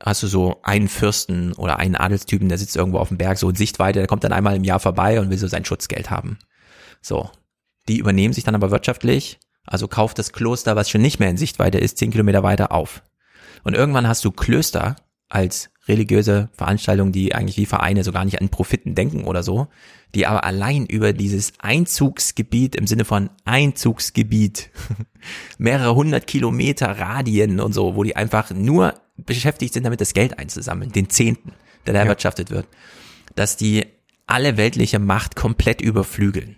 hast 0.00 0.22
du 0.22 0.28
so 0.28 0.60
einen 0.62 0.86
Fürsten 0.86 1.52
oder 1.54 1.80
einen 1.80 1.96
Adelstypen, 1.96 2.48
der 2.48 2.56
sitzt 2.56 2.76
irgendwo 2.76 2.98
auf 2.98 3.08
dem 3.08 3.18
Berg, 3.18 3.36
so 3.36 3.50
in 3.50 3.56
Sichtweite, 3.56 3.98
der 3.98 4.06
kommt 4.06 4.22
dann 4.22 4.32
einmal 4.32 4.54
im 4.54 4.62
Jahr 4.62 4.78
vorbei 4.78 5.18
und 5.18 5.28
will 5.30 5.38
so 5.38 5.48
sein 5.48 5.64
Schutzgeld 5.64 6.10
haben. 6.10 6.38
So. 7.02 7.30
Die 7.88 7.98
übernehmen 7.98 8.32
sich 8.32 8.44
dann 8.44 8.54
aber 8.54 8.70
wirtschaftlich, 8.70 9.40
also 9.66 9.88
kauft 9.88 10.20
das 10.20 10.32
Kloster, 10.32 10.76
was 10.76 10.88
schon 10.88 11.02
nicht 11.02 11.18
mehr 11.18 11.30
in 11.30 11.36
Sichtweite 11.36 11.78
ist, 11.78 11.98
zehn 11.98 12.12
Kilometer 12.12 12.44
weiter 12.44 12.70
auf. 12.70 13.02
Und 13.64 13.74
irgendwann 13.74 14.06
hast 14.06 14.24
du 14.24 14.30
Klöster 14.30 14.94
als 15.28 15.70
religiöse 15.88 16.48
Veranstaltungen, 16.52 17.10
die 17.10 17.34
eigentlich 17.34 17.56
wie 17.56 17.66
Vereine 17.66 18.04
so 18.04 18.12
gar 18.12 18.24
nicht 18.24 18.40
an 18.40 18.50
Profiten 18.50 18.94
denken 18.94 19.24
oder 19.24 19.42
so, 19.42 19.66
die 20.14 20.26
aber 20.26 20.44
allein 20.44 20.86
über 20.86 21.12
dieses 21.12 21.52
Einzugsgebiet 21.58 22.76
im 22.76 22.86
Sinne 22.86 23.04
von 23.04 23.30
Einzugsgebiet, 23.44 24.70
mehrere 25.58 25.94
hundert 25.94 26.26
Kilometer 26.26 26.98
Radien 26.98 27.60
und 27.60 27.72
so, 27.72 27.96
wo 27.96 28.02
die 28.04 28.16
einfach 28.16 28.50
nur 28.50 28.94
beschäftigt 29.16 29.74
sind, 29.74 29.84
damit 29.84 30.00
das 30.00 30.14
Geld 30.14 30.38
einzusammeln, 30.38 30.92
den 30.92 31.08
Zehnten, 31.10 31.52
der 31.86 31.94
da 31.94 32.00
Ja. 32.00 32.04
erwirtschaftet 32.04 32.50
wird, 32.50 32.66
dass 33.34 33.56
die 33.56 33.86
alle 34.26 34.56
weltliche 34.56 34.98
Macht 34.98 35.36
komplett 35.36 35.80
überflügeln. 35.80 36.56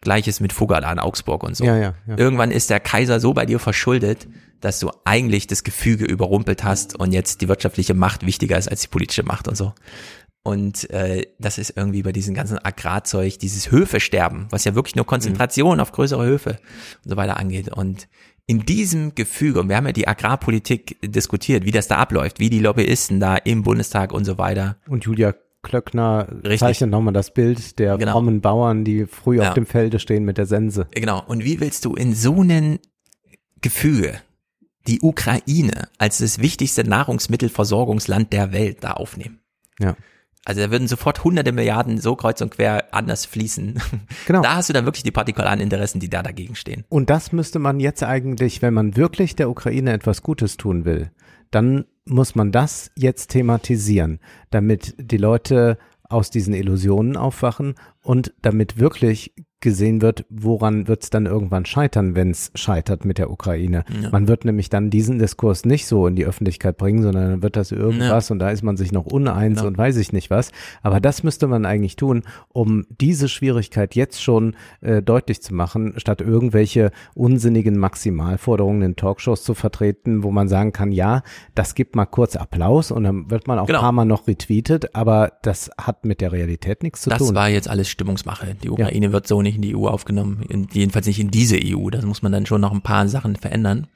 Gleiches 0.00 0.40
mit 0.40 0.52
Fugala 0.52 0.92
in 0.92 0.98
Augsburg 0.98 1.42
und 1.42 1.56
so. 1.56 1.64
Ja, 1.64 1.76
ja, 1.76 1.94
ja. 2.06 2.18
Irgendwann 2.18 2.50
ist 2.50 2.68
der 2.70 2.78
Kaiser 2.78 3.20
so 3.20 3.32
bei 3.32 3.46
dir 3.46 3.58
verschuldet, 3.58 4.28
dass 4.60 4.78
du 4.78 4.90
eigentlich 5.04 5.46
das 5.46 5.64
Gefüge 5.64 6.04
überrumpelt 6.04 6.62
hast 6.62 6.98
und 6.98 7.12
jetzt 7.12 7.40
die 7.40 7.48
wirtschaftliche 7.48 7.94
Macht 7.94 8.24
wichtiger 8.26 8.56
ist 8.58 8.68
als 8.68 8.82
die 8.82 8.88
politische 8.88 9.22
Macht 9.22 9.48
und 9.48 9.56
so. 9.56 9.72
Und 10.46 10.88
äh, 10.90 11.26
das 11.38 11.56
ist 11.56 11.72
irgendwie 11.74 12.02
bei 12.02 12.12
diesem 12.12 12.34
ganzen 12.34 12.58
Agrarzeug, 12.62 13.38
dieses 13.38 13.70
Höfesterben, 13.70 14.46
was 14.50 14.64
ja 14.64 14.74
wirklich 14.74 14.94
nur 14.94 15.06
Konzentration 15.06 15.80
auf 15.80 15.90
größere 15.90 16.24
Höfe 16.24 16.58
und 17.02 17.10
so 17.10 17.16
weiter 17.16 17.38
angeht. 17.38 17.70
Und 17.70 18.08
in 18.46 18.60
diesem 18.66 19.14
Gefüge, 19.14 19.60
und 19.60 19.70
wir 19.70 19.76
haben 19.76 19.86
ja 19.86 19.92
die 19.92 20.06
Agrarpolitik 20.06 20.98
diskutiert, 21.02 21.64
wie 21.64 21.70
das 21.70 21.88
da 21.88 21.96
abläuft, 21.96 22.40
wie 22.40 22.50
die 22.50 22.58
Lobbyisten 22.60 23.20
da 23.20 23.36
im 23.36 23.62
Bundestag 23.62 24.12
und 24.12 24.26
so 24.26 24.36
weiter. 24.36 24.76
Und 24.86 25.04
Julia 25.04 25.34
Klöckner 25.62 26.28
Richtig. 26.42 26.60
zeichnet 26.60 26.90
nochmal 26.90 27.14
das 27.14 27.32
Bild 27.32 27.78
der 27.78 27.96
Genau. 27.96 28.12
frommen 28.12 28.42
Bauern, 28.42 28.84
die 28.84 29.06
früh 29.06 29.38
Ja. 29.38 29.48
auf 29.48 29.54
dem 29.54 29.64
Felde 29.64 29.98
stehen 29.98 30.26
mit 30.26 30.36
der 30.36 30.44
Sense. 30.44 30.86
Genau. 30.90 31.22
Und 31.26 31.42
wie 31.42 31.58
willst 31.60 31.86
du 31.86 31.94
in 31.94 32.14
so 32.14 32.42
einem 32.42 32.80
Gefüge 33.62 34.20
die 34.86 35.00
Ukraine 35.00 35.88
als 35.96 36.18
das 36.18 36.38
wichtigste 36.38 36.84
Nahrungsmittelversorgungsland 36.86 38.30
der 38.34 38.52
Welt 38.52 38.84
da 38.84 38.90
aufnehmen? 38.92 39.40
Ja. 39.80 39.96
Also 40.44 40.60
da 40.60 40.70
würden 40.70 40.88
sofort 40.88 41.24
hunderte 41.24 41.52
Milliarden 41.52 41.98
so 41.98 42.16
kreuz 42.16 42.40
und 42.40 42.50
quer 42.50 42.92
anders 42.92 43.26
fließen. 43.26 43.80
Genau. 44.26 44.42
Da 44.42 44.56
hast 44.56 44.68
du 44.68 44.72
dann 44.72 44.86
wirklich 44.86 45.02
die 45.02 45.10
partikularen 45.10 45.60
Interessen, 45.60 46.00
die 46.00 46.08
da 46.08 46.22
dagegen 46.22 46.54
stehen. 46.54 46.84
Und 46.88 47.10
das 47.10 47.32
müsste 47.32 47.58
man 47.58 47.78
jetzt 47.80 48.02
eigentlich, 48.02 48.62
wenn 48.62 48.72
man 48.72 48.96
wirklich 48.96 49.36
der 49.36 49.50
Ukraine 49.50 49.92
etwas 49.92 50.22
Gutes 50.22 50.56
tun 50.56 50.84
will, 50.84 51.10
dann 51.50 51.84
muss 52.06 52.34
man 52.34 52.52
das 52.52 52.90
jetzt 52.96 53.30
thematisieren, 53.30 54.20
damit 54.50 54.94
die 54.98 55.16
Leute 55.16 55.78
aus 56.08 56.30
diesen 56.30 56.54
Illusionen 56.54 57.16
aufwachen 57.16 57.74
und 58.02 58.32
damit 58.40 58.78
wirklich 58.78 59.34
gesehen 59.64 60.00
wird, 60.00 60.24
woran 60.30 60.86
wird 60.86 61.02
es 61.02 61.10
dann 61.10 61.26
irgendwann 61.26 61.64
scheitern, 61.66 62.14
wenn 62.14 62.30
es 62.30 62.52
scheitert 62.54 63.04
mit 63.04 63.18
der 63.18 63.28
Ukraine. 63.32 63.84
Ja. 64.00 64.10
Man 64.10 64.28
wird 64.28 64.44
nämlich 64.44 64.70
dann 64.70 64.90
diesen 64.90 65.18
Diskurs 65.18 65.64
nicht 65.64 65.86
so 65.86 66.06
in 66.06 66.14
die 66.14 66.24
Öffentlichkeit 66.24 66.76
bringen, 66.76 67.02
sondern 67.02 67.30
dann 67.30 67.42
wird 67.42 67.56
das 67.56 67.72
irgendwas 67.72 68.30
und 68.30 68.38
da 68.38 68.50
ist 68.50 68.62
man 68.62 68.76
sich 68.76 68.92
noch 68.92 69.06
uneins 69.06 69.62
Ja. 69.62 69.66
und 69.66 69.76
weiß 69.76 69.96
ich 69.96 70.12
nicht 70.12 70.30
was. 70.30 70.52
Aber 70.82 71.00
das 71.00 71.24
müsste 71.24 71.48
man 71.48 71.66
eigentlich 71.66 71.96
tun, 71.96 72.22
um 72.50 72.84
diese 73.00 73.28
Schwierigkeit 73.28 73.96
jetzt 73.96 74.22
schon 74.22 74.54
äh, 74.82 75.02
deutlich 75.02 75.42
zu 75.42 75.52
machen, 75.52 75.94
statt 75.96 76.20
irgendwelche 76.20 76.92
unsinnigen 77.14 77.76
Maximalforderungen 77.78 78.82
in 78.82 78.96
Talkshows 78.96 79.42
zu 79.42 79.54
vertreten, 79.54 80.22
wo 80.22 80.30
man 80.30 80.46
sagen 80.48 80.72
kann, 80.72 80.92
ja, 80.92 81.22
das 81.54 81.74
gibt 81.74 81.96
mal 81.96 82.04
kurz 82.06 82.36
Applaus 82.36 82.90
und 82.90 83.04
dann 83.04 83.30
wird 83.30 83.48
man 83.48 83.58
auch 83.58 83.66
Genau. 83.66 83.78
ein 83.78 83.82
paar 83.82 83.92
Mal 83.92 84.04
noch 84.04 84.28
retweetet, 84.28 84.94
aber 84.94 85.32
das 85.42 85.70
hat 85.78 86.04
mit 86.04 86.20
der 86.20 86.32
Realität 86.32 86.82
nichts 86.82 87.00
zu 87.02 87.10
Das 87.10 87.18
tun. 87.18 87.34
war 87.34 87.48
jetzt 87.48 87.68
alles 87.68 87.88
Stimmungsmache. 87.88 88.54
Die 88.62 88.68
Ukraine 88.70 89.12
wird 89.12 89.26
so 89.26 89.40
nicht 89.42 89.53
in 89.56 89.62
die 89.62 89.76
EU 89.76 89.86
aufgenommen, 89.86 90.42
in, 90.48 90.68
jedenfalls 90.72 91.06
nicht 91.06 91.20
in 91.20 91.30
diese 91.30 91.58
EU. 91.62 91.90
Da 91.90 92.00
muss 92.02 92.22
man 92.22 92.32
dann 92.32 92.46
schon 92.46 92.60
noch 92.60 92.72
ein 92.72 92.82
paar 92.82 93.08
Sachen 93.08 93.36
verändern. 93.36 93.86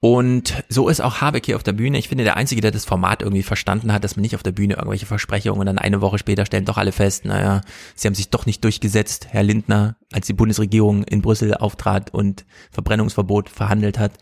Und 0.00 0.62
so 0.68 0.90
ist 0.90 1.00
auch 1.00 1.22
Habeck 1.22 1.46
hier 1.46 1.56
auf 1.56 1.62
der 1.62 1.72
Bühne. 1.72 1.96
Ich 1.96 2.08
finde, 2.08 2.24
der 2.24 2.36
Einzige, 2.36 2.60
der 2.60 2.70
das 2.70 2.84
Format 2.84 3.22
irgendwie 3.22 3.42
verstanden 3.42 3.90
hat, 3.90 4.04
dass 4.04 4.16
man 4.16 4.22
nicht 4.22 4.34
auf 4.34 4.42
der 4.42 4.52
Bühne 4.52 4.74
irgendwelche 4.74 5.06
Versprechungen 5.06 5.60
und 5.60 5.66
dann 5.66 5.78
eine 5.78 6.02
Woche 6.02 6.18
später 6.18 6.44
stellen 6.44 6.66
doch 6.66 6.76
alle 6.76 6.92
fest, 6.92 7.24
naja, 7.24 7.62
sie 7.94 8.06
haben 8.06 8.14
sich 8.14 8.28
doch 8.28 8.44
nicht 8.44 8.62
durchgesetzt, 8.64 9.28
Herr 9.30 9.42
Lindner, 9.42 9.96
als 10.12 10.26
die 10.26 10.34
Bundesregierung 10.34 11.04
in 11.04 11.22
Brüssel 11.22 11.54
auftrat 11.54 12.12
und 12.12 12.44
Verbrennungsverbot 12.70 13.48
verhandelt 13.48 13.98
hat. 13.98 14.12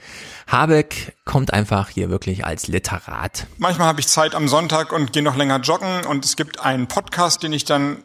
Habeck 0.47 1.17
kommt 1.25 1.53
einfach 1.53 1.89
hier 1.89 2.11
wirklich 2.11 2.45
als 2.45 2.69
Literat. 2.69 3.49
Manchmal 3.59 3.89
habe 3.89 4.01
ich 4.01 4.07
Zeit 4.07 4.37
am 4.37 4.47
Sonntag 4.47 4.93
und 4.93 5.13
gehe 5.13 5.23
noch 5.25 5.37
länger 5.37 5.59
joggen 5.61 6.07
und 6.07 6.25
es 6.25 6.37
gibt 6.37 6.61
einen 6.61 6.87
Podcast, 6.87 7.43
den 7.43 7.53
ich 7.53 7.65
dann 7.65 7.97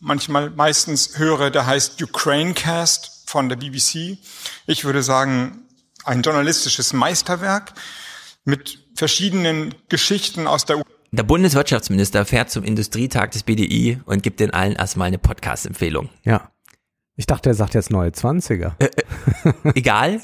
manchmal 0.00 0.50
meistens 0.50 1.18
höre, 1.18 1.50
der 1.50 1.66
heißt 1.66 2.02
Ukrainecast 2.02 3.24
von 3.26 3.48
der 3.48 3.56
BBC. 3.56 4.18
Ich 4.66 4.84
würde 4.84 5.02
sagen, 5.02 5.68
ein 6.04 6.22
journalistisches 6.22 6.92
Meisterwerk 6.92 7.74
mit 8.44 8.84
verschiedenen 8.94 9.74
Geschichten 9.88 10.46
aus 10.46 10.64
der 10.64 10.78
Ukraine. 10.78 10.96
Der 11.12 11.22
Bundeswirtschaftsminister 11.24 12.24
fährt 12.24 12.50
zum 12.50 12.64
Industrietag 12.64 13.32
des 13.32 13.42
BDI 13.42 14.00
und 14.06 14.22
gibt 14.22 14.40
den 14.40 14.52
allen 14.52 14.74
erstmal 14.74 15.08
eine 15.08 15.18
Podcast-Empfehlung. 15.18 16.08
Ja. 16.24 16.50
Ich 17.16 17.26
dachte, 17.26 17.50
er 17.50 17.54
sagt 17.54 17.74
jetzt 17.74 17.90
neue 17.90 18.10
20er. 18.10 18.72
Egal, 19.74 20.20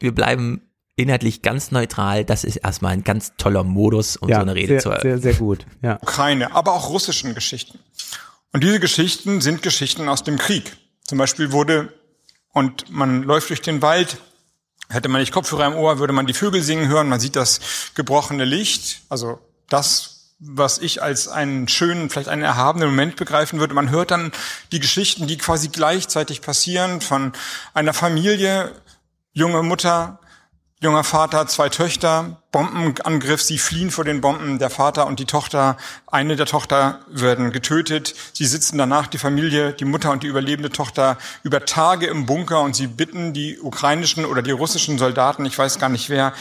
wir 0.00 0.14
bleiben 0.14 0.62
inhaltlich 0.96 1.42
ganz 1.42 1.70
neutral. 1.70 2.24
Das 2.24 2.44
ist 2.44 2.56
erstmal 2.56 2.92
ein 2.92 3.04
ganz 3.04 3.34
toller 3.36 3.62
Modus, 3.62 4.16
um 4.16 4.28
so 4.28 4.34
eine 4.34 4.54
Rede 4.54 4.80
sehr, 4.80 4.80
zu 4.80 5.00
sehr, 5.00 5.18
sehr 5.18 5.34
gut. 5.34 5.64
Ja. 5.80 5.98
Ukraine, 6.02 6.52
aber 6.52 6.72
auch 6.72 6.90
russischen 6.90 7.34
Geschichten. 7.34 7.78
Und 8.52 8.64
diese 8.64 8.80
Geschichten 8.80 9.40
sind 9.40 9.62
Geschichten 9.62 10.08
aus 10.08 10.24
dem 10.24 10.38
Krieg. 10.38 10.76
Zum 11.04 11.18
Beispiel 11.18 11.52
wurde, 11.52 11.92
und 12.52 12.90
man 12.90 13.22
läuft 13.22 13.50
durch 13.50 13.60
den 13.60 13.82
Wald, 13.82 14.18
hätte 14.88 15.08
man 15.08 15.20
nicht 15.20 15.32
Kopfhörer 15.32 15.66
im 15.66 15.74
Ohr, 15.74 15.98
würde 15.98 16.12
man 16.12 16.26
die 16.26 16.34
Vögel 16.34 16.62
singen 16.62 16.88
hören, 16.88 17.08
man 17.08 17.20
sieht 17.20 17.36
das 17.36 17.60
gebrochene 17.94 18.44
Licht, 18.44 19.02
also 19.08 19.38
das, 19.68 20.34
was 20.38 20.78
ich 20.78 21.02
als 21.02 21.28
einen 21.28 21.68
schönen, 21.68 22.10
vielleicht 22.10 22.28
einen 22.28 22.42
erhabenen 22.42 22.90
Moment 22.90 23.16
begreifen 23.16 23.58
würde. 23.60 23.74
Man 23.74 23.90
hört 23.90 24.12
dann 24.12 24.32
die 24.72 24.80
Geschichten, 24.80 25.26
die 25.26 25.36
quasi 25.36 25.68
gleichzeitig 25.68 26.40
passieren 26.40 27.00
von 27.00 27.32
einer 27.74 27.92
Familie, 27.92 28.72
junge 29.32 29.62
Mutter, 29.62 30.20
junger 30.80 31.02
Vater, 31.04 31.46
zwei 31.46 31.68
Töchter, 31.68 32.40
Bombenangriff, 32.52 33.42
sie 33.42 33.58
fliehen 33.58 33.90
vor 33.90 34.04
den 34.04 34.20
Bomben, 34.20 34.58
der 34.58 34.70
Vater 34.70 35.06
und 35.06 35.18
die 35.18 35.24
Tochter, 35.24 35.76
eine 36.06 36.36
der 36.36 36.46
Tochter 36.46 37.00
werden 37.08 37.50
getötet, 37.50 38.14
sie 38.32 38.46
sitzen 38.46 38.78
danach, 38.78 39.08
die 39.08 39.18
Familie, 39.18 39.72
die 39.72 39.84
Mutter 39.84 40.12
und 40.12 40.22
die 40.22 40.28
überlebende 40.28 40.70
Tochter, 40.70 41.18
über 41.42 41.64
Tage 41.64 42.06
im 42.06 42.26
Bunker 42.26 42.60
und 42.62 42.76
sie 42.76 42.86
bitten 42.86 43.32
die 43.32 43.58
ukrainischen 43.58 44.24
oder 44.24 44.42
die 44.42 44.52
russischen 44.52 44.98
Soldaten, 44.98 45.44
ich 45.46 45.58
weiß 45.58 45.78
gar 45.78 45.88
nicht 45.88 46.10
wer, 46.10 46.32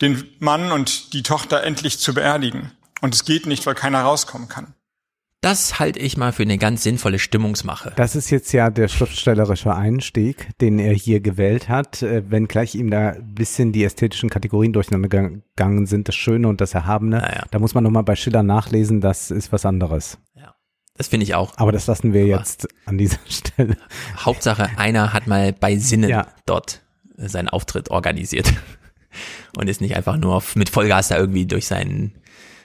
den 0.00 0.28
Mann 0.38 0.72
und 0.72 1.12
die 1.12 1.22
Tochter 1.22 1.62
endlich 1.62 1.98
zu 1.98 2.14
beerdigen. 2.14 2.72
Und 3.00 3.14
es 3.14 3.24
geht 3.24 3.46
nicht, 3.46 3.64
weil 3.66 3.74
keiner 3.74 4.02
rauskommen 4.02 4.48
kann. 4.48 4.74
Das 5.42 5.78
halte 5.78 5.98
ich 6.00 6.18
mal 6.18 6.32
für 6.32 6.42
eine 6.42 6.58
ganz 6.58 6.82
sinnvolle 6.82 7.18
Stimmungsmache. 7.18 7.94
Das 7.96 8.14
ist 8.14 8.28
jetzt 8.30 8.52
ja 8.52 8.68
der 8.68 8.88
schriftstellerische 8.88 9.74
Einstieg, 9.74 10.48
den 10.60 10.78
er 10.78 10.92
hier 10.92 11.20
gewählt 11.20 11.70
hat, 11.70 12.02
äh, 12.02 12.30
wenngleich 12.30 12.74
ihm 12.74 12.90
da 12.90 13.10
ein 13.12 13.34
bisschen 13.34 13.72
die 13.72 13.82
ästhetischen 13.84 14.28
Kategorien 14.28 14.74
durcheinander 14.74 15.08
gegangen 15.08 15.86
sind, 15.86 16.08
das 16.08 16.14
Schöne 16.14 16.46
und 16.46 16.60
das 16.60 16.74
Erhabene. 16.74 17.18
Naja. 17.18 17.44
Da 17.50 17.58
muss 17.58 17.72
man 17.72 17.84
nochmal 17.84 18.02
bei 18.02 18.16
Schiller 18.16 18.42
nachlesen, 18.42 19.00
das 19.00 19.30
ist 19.30 19.50
was 19.52 19.64
anderes. 19.64 20.18
Das 20.96 21.08
finde 21.08 21.24
ich 21.24 21.34
auch. 21.34 21.54
Aber 21.56 21.72
das 21.72 21.86
lassen 21.86 22.12
wir 22.12 22.26
jetzt 22.26 22.68
an 22.84 22.98
dieser 22.98 23.20
Stelle. 23.26 23.78
Hauptsache, 24.18 24.68
einer 24.76 25.14
hat 25.14 25.26
mal 25.26 25.54
bei 25.54 25.78
Sinnen 25.78 26.10
Ja. 26.10 26.26
dort 26.44 26.82
seinen 27.16 27.48
Auftritt 27.48 27.90
organisiert 27.90 28.52
und 29.56 29.68
ist 29.70 29.80
nicht 29.80 29.96
einfach 29.96 30.18
nur 30.18 30.42
mit 30.56 30.68
Vollgas 30.68 31.08
da 31.08 31.16
irgendwie 31.16 31.46
durch 31.46 31.66
seinen 31.66 32.19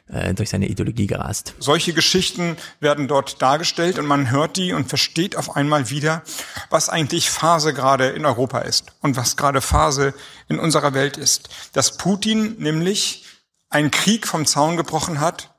äh, 0.08 0.34
durch 0.34 0.50
seine 0.50 0.67
Ideologie 0.67 1.08
gerast. 1.08 1.56
Solche 1.59 1.93
Geschichten 1.93 2.58
werden 2.80 3.08
dort 3.08 3.42
dargestellt 3.42 3.98
und 3.98 4.06
man 4.06 4.30
hört 4.30 4.58
die 4.58 4.74
und 4.74 4.88
versteht 4.88 5.35
auf 5.35 5.56
einmal 5.56 5.90
wieder, 5.90 6.24
was 6.69 6.90
eigentlich 6.90 7.30
Phase 7.30 7.74
gerade 7.74 8.09
in 8.09 8.25
Europa 8.25 8.59
ist 8.59 8.93
und 9.01 9.17
was 9.17 9.35
gerade 9.35 9.61
Phase 9.61 10.14
in 10.48 10.59
unserer 10.59 10.93
Welt 10.93 11.17
ist. 11.17 11.50
Dass 11.74 11.98
Putin 11.98 12.56
nämlich 12.59 13.25
einen 13.69 13.92
Krieg 13.92 14.27
vom 14.27 14.45
Zaun 14.45 14.77
gebrochen 14.77 15.19
hat, 15.19 15.56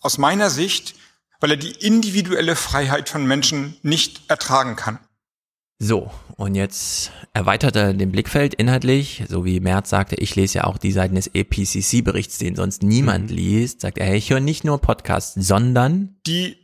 aus 0.00 0.18
meiner 0.18 0.50
Sicht, 0.50 0.94
weil 1.40 1.52
er 1.52 1.56
die 1.56 1.72
individuelle 1.72 2.54
Freiheit 2.54 3.08
von 3.08 3.26
Menschen 3.26 3.76
nicht 3.82 4.28
ertragen 4.28 4.76
kann. 4.76 4.98
So, 5.78 6.10
und 6.36 6.54
jetzt 6.54 7.10
erweitert 7.34 7.76
er 7.76 7.92
den 7.92 8.10
Blickfeld 8.10 8.54
inhaltlich, 8.54 9.24
so 9.28 9.44
wie 9.44 9.60
Merz 9.60 9.90
sagte, 9.90 10.16
ich 10.16 10.34
lese 10.34 10.58
ja 10.58 10.64
auch 10.64 10.78
die 10.78 10.90
Seiten 10.92 11.16
des 11.16 11.30
EPCC-Berichts, 11.34 12.38
den 12.38 12.56
sonst 12.56 12.82
niemand 12.82 13.30
liest, 13.30 13.82
sagt 13.82 13.98
er, 13.98 14.06
hey, 14.06 14.16
ich 14.16 14.30
höre 14.30 14.40
nicht 14.40 14.64
nur 14.64 14.80
Podcasts, 14.80 15.34
sondern 15.36 16.16
Die 16.26 16.56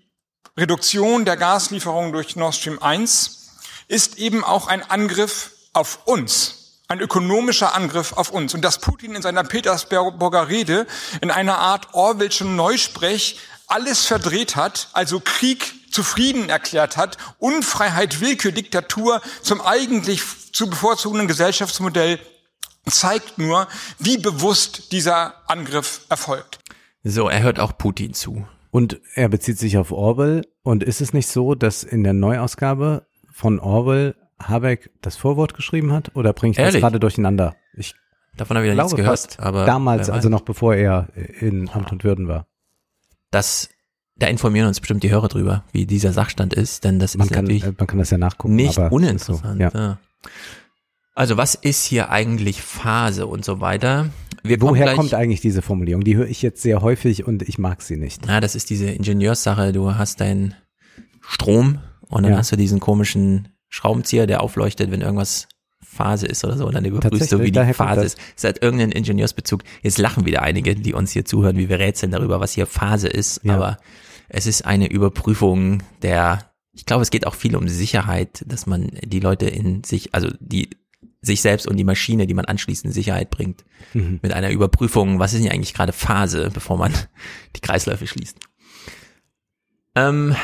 Reduktion 0.56 1.26
der 1.26 1.36
Gaslieferungen 1.36 2.12
durch 2.12 2.36
Nord 2.36 2.54
Stream 2.54 2.78
1 2.80 3.50
ist 3.88 4.18
eben 4.18 4.44
auch 4.44 4.66
ein 4.66 4.82
Angriff 4.82 5.52
auf 5.74 6.06
uns, 6.06 6.80
ein 6.88 7.00
ökonomischer 7.00 7.74
Angriff 7.74 8.14
auf 8.14 8.30
uns. 8.30 8.54
Und 8.54 8.62
dass 8.62 8.78
Putin 8.78 9.14
in 9.14 9.20
seiner 9.20 9.44
Petersburger 9.44 10.48
Rede 10.48 10.86
in 11.20 11.30
einer 11.30 11.58
Art 11.58 11.92
Orwellschen 11.92 12.56
Neusprech 12.56 13.38
alles 13.66 14.06
verdreht 14.06 14.56
hat, 14.56 14.88
also 14.94 15.20
Krieg 15.20 15.74
zu 15.92 16.02
Frieden 16.02 16.48
erklärt 16.48 16.96
hat, 16.96 17.18
Unfreiheit, 17.38 18.20
Willkür, 18.20 18.52
Diktatur 18.52 19.20
zum 19.42 19.60
eigentlich 19.60 20.22
zu 20.52 20.68
bevorzugenden 20.68 21.28
Gesellschaftsmodell, 21.28 22.18
zeigt 22.88 23.38
nur, 23.38 23.68
wie 23.98 24.18
bewusst 24.18 24.92
dieser 24.92 25.34
Angriff 25.48 26.00
erfolgt. 26.08 26.58
so, 27.04 27.28
er 27.28 27.42
hört 27.42 27.60
auch 27.60 27.76
Putin 27.78 28.14
zu. 28.14 28.46
Und 28.70 29.00
er 29.14 29.28
bezieht 29.28 29.58
sich 29.58 29.76
auf 29.76 29.92
Orwell. 29.92 30.46
Und 30.62 30.82
ist 30.82 31.00
es 31.00 31.12
nicht 31.12 31.28
so, 31.28 31.54
dass 31.54 31.84
in 31.84 32.02
der 32.02 32.14
Neuausgabe 32.14 33.06
von 33.30 33.60
Orwell 33.60 34.16
Habeck 34.40 34.90
das 35.02 35.16
Vorwort 35.16 35.54
geschrieben 35.54 35.92
hat? 35.92 36.16
Oder 36.16 36.32
bringe 36.32 36.52
ich 36.52 36.56
das 36.56 36.66
Ehrlich? 36.66 36.80
gerade 36.80 36.98
durcheinander? 36.98 37.54
Ich 37.76 37.94
Davon 38.36 38.56
habe 38.56 38.66
ich 38.66 38.74
ja 38.74 38.82
nichts 38.82 38.96
gehört, 38.96 39.38
aber 39.40 39.66
damals, 39.66 40.08
also 40.08 40.30
noch 40.30 40.40
bevor 40.40 40.74
er 40.74 41.08
in 41.14 41.68
Amt 41.68 41.92
und 41.92 42.02
Würden 42.02 42.28
war. 42.28 42.46
Das, 43.30 43.68
da 44.22 44.28
informieren 44.28 44.68
uns 44.68 44.80
bestimmt 44.80 45.02
die 45.02 45.10
Hörer 45.10 45.28
drüber, 45.28 45.64
wie 45.72 45.84
dieser 45.86 46.12
Sachstand 46.12 46.54
ist, 46.54 46.84
denn 46.84 46.98
das 46.98 47.16
Man 47.16 47.26
ist 47.26 47.32
kann, 47.32 47.44
natürlich 47.44 47.64
äh, 47.64 47.72
man 47.76 47.86
kann 47.86 47.98
das 47.98 48.10
ja 48.10 48.18
nachgucken. 48.18 48.54
nicht 48.54 48.78
uninteressant. 48.78 49.40
So, 49.56 49.62
ja. 49.62 49.70
ja. 49.74 49.98
Also 51.14 51.36
was 51.36 51.54
ist 51.54 51.84
hier 51.84 52.10
eigentlich 52.10 52.62
Phase 52.62 53.26
und 53.26 53.44
so 53.44 53.60
weiter? 53.60 54.10
Wir 54.42 54.60
Woher 54.60 54.84
gleich, 54.84 54.96
kommt 54.96 55.14
eigentlich 55.14 55.40
diese 55.40 55.60
Formulierung? 55.60 56.04
Die 56.04 56.16
höre 56.16 56.26
ich 56.26 56.40
jetzt 56.42 56.62
sehr 56.62 56.80
häufig 56.82 57.26
und 57.26 57.42
ich 57.42 57.58
mag 57.58 57.82
sie 57.82 57.96
nicht. 57.96 58.22
Na, 58.26 58.40
das 58.40 58.54
ist 58.54 58.70
diese 58.70 58.86
Ingenieurssache. 58.86 59.72
Du 59.72 59.94
hast 59.94 60.20
deinen 60.20 60.54
Strom 61.20 61.80
und 62.08 62.22
dann 62.22 62.32
Ja. 62.32 62.38
hast 62.38 62.50
du 62.52 62.56
diesen 62.56 62.80
komischen 62.80 63.48
Schraubenzieher, 63.68 64.26
der 64.26 64.42
aufleuchtet, 64.42 64.90
wenn 64.90 65.00
irgendwas 65.00 65.48
Phase 65.82 66.26
ist 66.26 66.44
oder 66.44 66.56
so. 66.56 66.66
Und 66.66 66.74
dann 66.74 66.84
überprüfst 66.84 67.30
du, 67.32 67.40
wie 67.40 67.52
die 67.52 67.74
Phase 67.74 68.04
ist. 68.04 68.18
Es 68.36 68.44
hat 68.44 68.62
irgendeinen 68.62 68.92
Ingenieursbezug. 68.92 69.62
Jetzt 69.82 69.98
lachen 69.98 70.24
wieder 70.24 70.42
einige, 70.42 70.74
die 70.74 70.94
uns 70.94 71.12
hier 71.12 71.24
zuhören, 71.24 71.56
wie 71.58 71.68
wir 71.68 71.78
rätseln 71.78 72.12
darüber, 72.12 72.40
was 72.40 72.52
hier 72.52 72.66
Phase 72.66 73.08
ist. 73.08 73.40
Ja. 73.44 73.54
Aber 73.56 73.76
es 74.34 74.46
ist 74.46 74.64
eine 74.64 74.90
Überprüfung 74.90 75.82
der, 76.00 76.50
ich 76.72 76.86
glaube, 76.86 77.02
es 77.02 77.10
geht 77.10 77.26
auch 77.26 77.34
viel 77.34 77.54
um 77.54 77.68
Sicherheit, 77.68 78.42
dass 78.46 78.66
man 78.66 78.90
die 79.04 79.20
Leute 79.20 79.46
in 79.46 79.84
sich, 79.84 80.14
also 80.14 80.28
die 80.40 80.70
sich 81.20 81.42
selbst 81.42 81.66
und 81.68 81.76
die 81.76 81.84
Maschine, 81.84 82.26
die 82.26 82.34
man 82.34 82.46
anschließend 82.46 82.86
in 82.86 82.92
Sicherheit 82.92 83.30
bringt, 83.30 83.64
Mhm. 83.92 84.20
mit 84.22 84.32
einer 84.32 84.50
Überprüfung, 84.50 85.18
was 85.18 85.34
ist 85.34 85.44
denn 85.44 85.52
eigentlich 85.52 85.74
gerade 85.74 85.92
Phase, 85.92 86.50
bevor 86.52 86.78
man 86.78 86.92
die 87.56 87.60
Kreisläufe 87.60 88.06
schließt. 88.06 88.38
Ähm, 89.94 90.34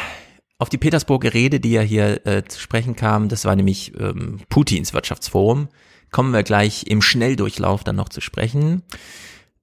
auf 0.59 0.69
die 0.69 0.79
Petersburger 0.79 1.33
Rede, 1.35 1.61
die 1.61 1.71
ja 1.71 1.81
hier 1.81 2.27
äh, 2.27 2.45
zu 2.45 2.61
sprechen 2.61 2.95
kam, 2.97 3.29
das 3.29 3.45
war 3.45 3.57
nämlich 3.57 3.93
ähm, 3.99 4.41
Putins 4.49 4.93
Wirtschaftsforum, 4.93 5.69
kommen 6.11 6.33
wir 6.33 6.43
gleich 6.43 6.87
im 6.89 7.01
Schnelldurchlauf 7.01 7.85
dann 7.85 7.97
noch 7.97 8.09
zu 8.09 8.21
sprechen. 8.21 8.83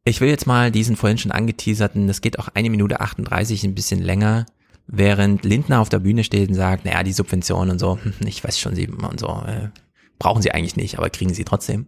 Ich 0.08 0.22
will 0.22 0.30
jetzt 0.30 0.45
mal 0.45 0.69
diesen 0.69 0.95
vorhin 0.95 1.17
schon 1.17 1.32
angeteaserten, 1.32 2.06
das 2.06 2.22
geht 2.22 2.38
auch 2.38 2.50
eine 2.53 2.69
Minute 2.69 3.01
38, 3.01 3.64
ein 3.64 3.74
bisschen 3.74 4.03
länger, 4.03 4.45
während 4.85 5.43
Lindner 5.43 5.82
auf 5.82 5.90
der 5.90 5.98
Bühne 5.98 6.24
steht 6.24 6.48
und 6.48 6.53
sagt, 6.53 6.85
naja, 6.85 7.01
die 7.01 7.11
Subventionen 7.11 7.72
und 7.72 7.80
so, 7.80 7.98
hm, 8.00 8.14
ich 8.27 8.43
weiß 8.43 8.59
schon, 8.59 8.75
sie 8.75 8.88
und 8.88 9.19
so, 9.19 9.27
äh, 9.48 9.69
brauchen 10.19 10.43
sie 10.43 10.51
eigentlich 10.51 10.75
nicht, 10.75 11.00
aber 11.00 11.09
kriegen 11.09 11.34
sie 11.34 11.43
trotzdem. 11.43 11.88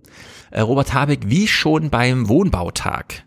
Äh, 0.49 0.61
Robert 0.61 0.95
Habeck, 0.95 1.29
wie 1.29 1.47
schon 1.47 1.91
beim 1.91 2.27
Wohnbautag, 2.27 3.23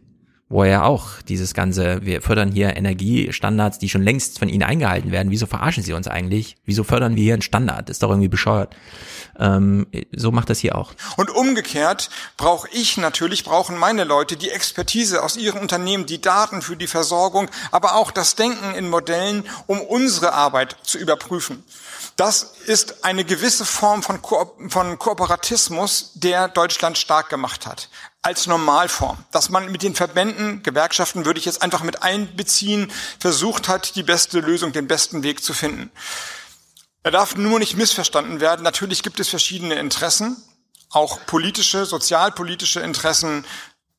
wo 0.51 0.65
er 0.65 0.85
auch 0.85 1.23
dieses 1.29 1.55
ganze, 1.55 2.05
wir 2.05 2.21
fördern 2.23 2.51
hier 2.51 2.77
Energiestandards, 2.77 3.79
die 3.79 3.89
schon 3.89 4.03
längst 4.03 4.41
von 4.41 4.49
ihnen 4.49 4.65
eingehalten 4.65 5.13
werden. 5.13 5.31
Wieso 5.31 5.47
verarschen 5.47 5.85
sie 5.85 5.93
uns 5.93 6.09
eigentlich? 6.09 6.57
Wieso 6.65 6.83
fördern 6.83 7.15
wir 7.15 7.23
hier 7.23 7.35
einen 7.35 7.43
Standard? 7.43 7.89
Ist 7.89 8.03
doch 8.03 8.11
irgendwie 8.11 8.29
bescheuert. 8.29 8.75
Ähm, 9.39 9.87
so 10.15 10.33
macht 10.33 10.51
das 10.51 10.59
hier 10.59 10.75
auch. 10.75 10.93
Und 11.17 11.31
umgekehrt 11.31 12.11
brauche 12.37 12.69
ich 12.73 12.97
natürlich, 12.97 13.45
brauchen 13.45 13.79
meine 13.79 14.03
Leute 14.03 14.37
die 14.37 14.51
Expertise 14.51 15.23
aus 15.23 15.37
ihren 15.37 15.61
Unternehmen, 15.61 16.07
die 16.07 16.21
Daten 16.21 16.63
für 16.63 16.77
die 16.77 16.89
Versorgung, 16.89 17.49
aber 17.71 17.95
auch 17.95 18.11
das 18.11 18.35
Denken 18.35 18.75
in 18.75 18.91
Modellen, 18.91 19.45
um 19.69 19.81
unsere 19.81 20.33
Arbeit 20.33 20.77
zu 20.83 20.99
überprüfen. 20.99 21.63
Das 22.17 22.55
ist 22.71 23.05
eine 23.05 23.25
gewisse 23.25 23.65
Form 23.65 24.01
von, 24.05 24.23
Ko 24.23 24.57
von 24.69 24.97
Kooperatismus, 24.97 26.13
der 26.15 26.47
Deutschland 26.47 26.97
stark 26.97 27.29
gemacht 27.29 27.67
hat. 27.67 27.89
Als 28.23 28.47
Normalform. 28.47 29.19
Dass 29.33 29.51
man 29.51 29.73
mit 29.73 29.83
den 29.83 29.97
Verbänden, 29.97 30.63
Gewerkschaften 30.63 31.25
würde 31.25 31.41
ich 31.41 31.47
jetzt 31.47 31.63
einfach 31.63 31.83
mit 31.83 32.05
einbeziehen, 32.05 32.93
versucht 33.19 33.67
hat, 33.67 33.97
die 33.97 34.05
beste 34.05 34.39
Lösung, 34.39 34.71
den 34.71 34.87
besten 34.87 35.25
Weg 35.25 35.43
zu 35.43 35.53
finden. 35.53 35.91
Er 37.03 37.11
darf 37.11 37.35
nur 37.35 37.59
nicht 37.59 37.77
missverstanden 37.77 38.41
werden. 38.41 38.63
Natürlich 38.63 39.03
gibt 39.03 39.19
es 39.19 39.29
verschiedene 39.29 39.75
Interessen, 39.75 40.37
auch 40.91 41.27
politische, 41.27 41.87
sozialpolitische 41.87 42.81
Interessen, 42.81 43.45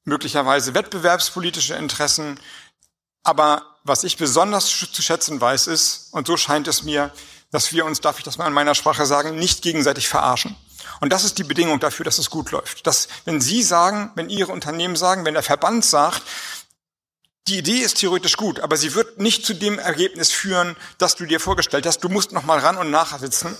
möglicherweise 0.06 0.74
wettbewerbspolitische 0.74 1.76
Interessen. 1.76 2.40
Aber 3.24 3.66
was 3.84 4.06
ich 4.06 4.16
besonders 4.16 4.68
zu 4.68 5.02
schätzen 5.02 5.42
weiß, 5.42 5.68
ist, 5.68 6.08
und 6.14 6.26
so 6.26 6.38
scheint 6.38 6.70
es 6.70 6.84
mir, 6.84 7.12
dass 7.52 7.74
wir 7.74 7.86
uns, 7.86 8.02
darf 8.02 8.18
ich 8.18 8.24
das 8.24 8.38
mal 8.38 8.48
in 8.48 8.54
meiner 8.54 8.76
Sprache 8.76 9.06
sagen, 9.06 9.36
nicht 9.36 9.62
gegenseitig 9.62 10.08
verarschen. 10.08 10.56
Und 11.02 11.12
das 11.12 11.24
ist 11.24 11.38
die 11.38 11.44
Bedingung 11.44 11.80
dafür, 11.80 12.06
dass 12.06 12.18
es 12.18 12.30
gut 12.30 12.52
läuft. 12.52 12.88
Dass, 12.88 13.08
wenn 13.26 13.42
Sie 13.42 13.62
sagen, 13.62 14.12
wenn 14.16 14.30
Ihre 14.30 14.52
Unternehmen 14.52 14.96
sagen, 14.96 15.26
wenn 15.26 15.34
der 15.34 15.44
Verband 15.44 15.86
sagt, 15.86 16.24
die 17.48 17.58
Idee 17.58 17.80
ist 17.80 17.98
theoretisch 17.98 18.38
gut, 18.38 18.60
aber 18.60 18.78
sie 18.78 18.94
wird 18.94 19.20
nicht 19.20 19.46
zu 19.46 19.54
dem 19.56 19.80
Ergebnis 19.80 20.32
führen, 20.32 20.76
das 21.00 21.16
du 21.16 21.26
dir 21.26 21.40
vorgestellt 21.40 21.86
hast. 21.86 22.04
Du 22.04 22.10
musst 22.10 22.32
noch 22.32 22.44
mal 22.44 22.60
ran 22.60 22.78
und 22.78 22.92
nachsitzen. 22.92 23.58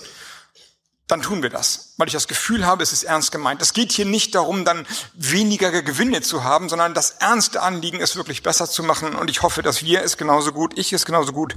Dann 1.08 1.20
tun 1.20 1.42
wir 1.42 1.50
das, 1.50 1.94
weil 1.98 2.06
ich 2.06 2.12
das 2.12 2.28
Gefühl 2.28 2.64
habe, 2.64 2.82
es 2.82 2.92
ist 2.92 3.02
ernst 3.02 3.32
gemeint. 3.32 3.60
Es 3.60 3.74
geht 3.74 3.92
hier 3.92 4.06
nicht 4.06 4.34
darum, 4.34 4.64
dann 4.64 4.86
weniger 5.14 5.82
Gewinne 5.82 6.22
zu 6.22 6.44
haben, 6.44 6.68
sondern 6.68 6.94
das 6.94 7.10
ernste 7.10 7.60
Anliegen 7.60 8.00
ist 8.00 8.16
wirklich 8.16 8.42
besser 8.42 8.70
zu 8.70 8.84
machen. 8.84 9.16
Und 9.16 9.28
ich 9.28 9.42
hoffe, 9.42 9.62
dass 9.62 9.82
wir 9.82 10.02
es 10.02 10.16
genauso 10.16 10.52
gut, 10.52 10.78
ich 10.78 10.92
es 10.92 11.04
genauso 11.04 11.32
gut 11.32 11.56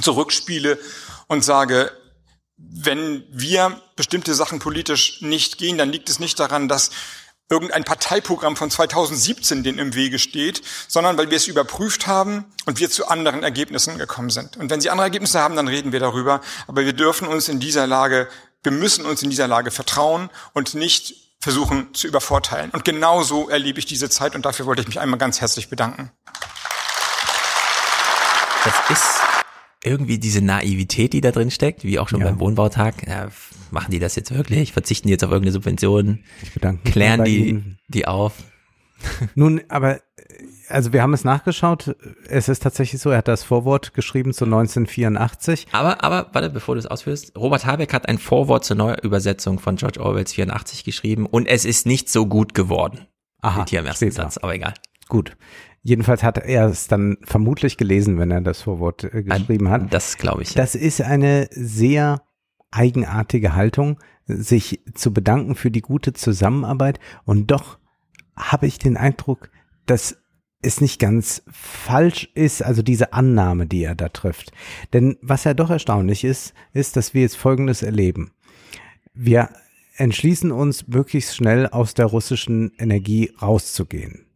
zurückspiele 0.00 0.78
und 1.26 1.44
sage, 1.44 1.92
wenn 2.56 3.24
wir 3.30 3.80
bestimmte 3.96 4.34
Sachen 4.34 4.58
politisch 4.58 5.22
nicht 5.22 5.58
gehen, 5.58 5.78
dann 5.78 5.90
liegt 5.90 6.10
es 6.10 6.20
nicht 6.20 6.38
daran, 6.38 6.68
dass 6.68 6.90
irgendein 7.48 7.84
Parteiprogramm 7.84 8.56
von 8.56 8.70
2017 8.70 9.64
den 9.64 9.78
im 9.78 9.94
Wege 9.94 10.18
steht, 10.18 10.62
sondern 10.86 11.18
weil 11.18 11.30
wir 11.30 11.36
es 11.36 11.48
überprüft 11.48 12.06
haben 12.06 12.44
und 12.64 12.78
wir 12.78 12.90
zu 12.90 13.08
anderen 13.08 13.42
Ergebnissen 13.42 13.98
gekommen 13.98 14.30
sind. 14.30 14.56
Und 14.56 14.70
wenn 14.70 14.80
Sie 14.80 14.88
andere 14.88 15.06
Ergebnisse 15.06 15.40
haben, 15.40 15.56
dann 15.56 15.66
reden 15.66 15.90
wir 15.90 16.00
darüber. 16.00 16.40
Aber 16.68 16.84
wir 16.84 16.92
dürfen 16.92 17.26
uns 17.26 17.48
in 17.48 17.58
dieser 17.58 17.88
Lage, 17.88 18.28
wir 18.62 18.72
müssen 18.72 19.04
uns 19.04 19.22
in 19.22 19.30
dieser 19.30 19.48
Lage 19.48 19.72
vertrauen 19.72 20.30
und 20.52 20.74
nicht 20.74 21.14
versuchen 21.40 21.92
zu 21.94 22.06
übervorteilen. 22.06 22.70
Und 22.70 22.84
genau 22.84 23.22
so 23.22 23.48
erlebe 23.48 23.78
ich 23.78 23.86
diese 23.86 24.10
Zeit 24.10 24.34
und 24.34 24.44
dafür 24.44 24.66
wollte 24.66 24.82
ich 24.82 24.88
mich 24.88 25.00
einmal 25.00 25.18
ganz 25.18 25.40
herzlich 25.40 25.68
bedanken. 25.68 26.12
Das 28.62 28.74
ist 28.90 29.29
irgendwie 29.84 30.18
diese 30.18 30.42
Naivität, 30.44 31.12
die 31.12 31.20
da 31.20 31.30
drin 31.30 31.50
steckt, 31.50 31.84
wie 31.84 31.98
auch 31.98 32.08
schon 32.08 32.20
Ja. 32.20 32.26
beim 32.28 32.40
Wohnbautag. 32.40 33.06
F- 33.06 33.50
machen 33.70 33.90
die 33.90 33.98
das 33.98 34.14
jetzt 34.16 34.34
wirklich? 34.34 34.72
Verzichten 34.72 35.08
die 35.08 35.12
jetzt 35.12 35.24
auf 35.24 35.30
irgendeine 35.30 35.52
Subvention? 35.52 36.20
bedanke 36.54 36.82
mich 36.84 36.92
Klären 36.92 37.24
die 37.24 37.48
Ihnen. 37.48 37.78
die 37.88 38.06
auf? 38.06 38.34
Nun, 39.34 39.62
aber 39.68 39.96
äh, 39.96 40.00
also 40.68 40.92
wir 40.92 41.02
haben 41.02 41.14
es 41.14 41.24
nachgeschaut. 41.24 41.96
Es 42.28 42.48
ist 42.48 42.62
tatsächlich 42.62 43.00
so, 43.00 43.10
er 43.10 43.18
hat 43.18 43.28
das 43.28 43.42
Vorwort 43.42 43.94
geschrieben 43.94 44.32
zu 44.34 44.44
1984. 44.44 45.66
Aber, 45.72 46.04
aber, 46.04 46.28
warte, 46.32 46.50
bevor 46.50 46.74
du 46.74 46.78
es 46.78 46.86
ausführst. 46.86 47.36
Robert 47.36 47.64
Habeck 47.66 47.92
hat 47.92 48.08
ein 48.08 48.18
Vorwort 48.18 48.64
zur 48.64 48.76
Neuübersetzung 48.76 49.58
von 49.58 49.76
George 49.76 50.00
Orwells 50.00 50.32
84 50.34 50.84
geschrieben 50.84 51.26
und 51.26 51.46
es 51.46 51.64
ist 51.64 51.86
nicht 51.86 52.08
so 52.10 52.26
gut 52.26 52.54
geworden. 52.54 53.06
Aha, 53.40 53.62
Steht 53.62 53.70
hier 53.70 53.80
im 53.80 53.86
ersten 53.86 54.06
da. 54.10 54.12
Satz, 54.14 54.36
aber 54.38 54.54
egal. 54.54 54.74
Gut. 55.08 55.36
Jedenfalls 55.82 56.22
hat 56.22 56.38
er 56.38 56.66
es 56.66 56.88
dann 56.88 57.16
vermutlich 57.22 57.76
gelesen, 57.76 58.18
wenn 58.18 58.30
er 58.30 58.42
das 58.42 58.62
Vorwort 58.62 59.04
äh, 59.04 59.22
geschrieben 59.22 59.70
hat. 59.70 59.92
Das 59.92 60.18
glaube 60.18 60.42
ich. 60.42 60.54
Das 60.54 60.74
ist 60.74 61.00
eine 61.00 61.48
sehr 61.50 62.22
eigenartige 62.70 63.54
Haltung, 63.54 63.98
sich 64.26 64.82
zu 64.94 65.12
bedanken 65.12 65.54
für 65.54 65.70
die 65.70 65.80
gute 65.80 66.12
Zusammenarbeit. 66.12 67.00
Und 67.24 67.50
doch 67.50 67.78
habe 68.36 68.66
ich 68.66 68.78
den 68.78 68.96
Eindruck, 68.96 69.50
dass 69.86 70.18
es 70.62 70.80
nicht 70.80 71.00
ganz 71.00 71.42
falsch 71.50 72.28
ist, 72.34 72.62
also 72.62 72.82
diese 72.82 73.14
Annahme, 73.14 73.66
die 73.66 73.82
er 73.82 73.94
da 73.94 74.10
trifft. 74.10 74.52
Denn 74.92 75.16
was 75.22 75.44
ja 75.44 75.54
doch 75.54 75.70
erstaunlich 75.70 76.24
ist, 76.24 76.52
ist, 76.74 76.96
dass 76.96 77.14
wir 77.14 77.22
jetzt 77.22 77.36
Folgendes 77.36 77.82
erleben. 77.82 78.32
Wir 79.14 79.48
entschließen 79.96 80.52
uns, 80.52 80.86
möglichst 80.86 81.34
schnell 81.34 81.66
aus 81.66 81.94
der 81.94 82.06
russischen 82.06 82.72
Energie 82.78 83.32
rauszugehen. 83.40 84.26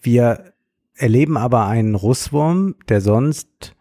Wir 0.00 0.53
erleben 0.96 1.36
aber 1.36 1.66
einen 1.66 1.94
Russwurm, 1.94 2.76
der 2.88 3.00
sonst 3.00 3.74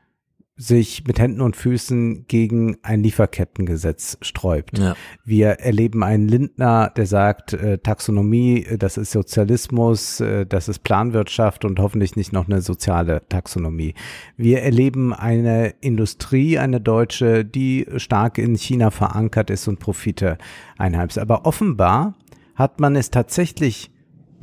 sich 0.56 1.06
mit 1.08 1.20
Händen 1.20 1.42
und 1.42 1.56
Füßen 1.56 2.28
gegen 2.28 2.78
ein 2.84 3.02
Lieferkettengesetz 3.02 4.18
sträubt. 4.22 4.78
Ja. 4.78 4.96
Wir 5.26 5.48
erleben 5.60 6.04
einen 6.04 6.28
Lindner, 6.28 6.92
der 6.96 7.08
sagt, 7.08 7.54
äh, 7.54 7.80
Taxonomie, 7.80 8.64
äh, 8.64 8.78
das 8.78 8.98
ist 8.98 9.12
Sozialismus, 9.12 10.20
äh, 10.20 10.46
das 10.46 10.70
ist 10.70 10.84
Planwirtschaft 10.84 11.66
und 11.66 11.80
hoffentlich 11.80 12.16
nicht 12.16 12.34
noch 12.34 12.48
eine 12.48 12.62
soziale 12.62 13.24
Taxonomie. 13.30 13.96
Wir 14.38 14.62
erleben 14.62 15.12
eine 15.12 15.74
Industrie, 15.82 16.60
eine 16.60 16.80
deutsche, 16.80 17.44
die 17.44 17.88
stark 17.98 18.38
in 18.38 18.56
China 18.56 18.92
verankert 18.92 19.50
ist 19.50 19.68
und 19.68 19.80
Profite 19.80 20.38
einheimst. 20.78 21.18
Aber 21.18 21.48
offenbar 21.48 22.14
hat 22.56 22.80
man 22.80 22.96
es 22.96 23.10
tatsächlich 23.10 23.93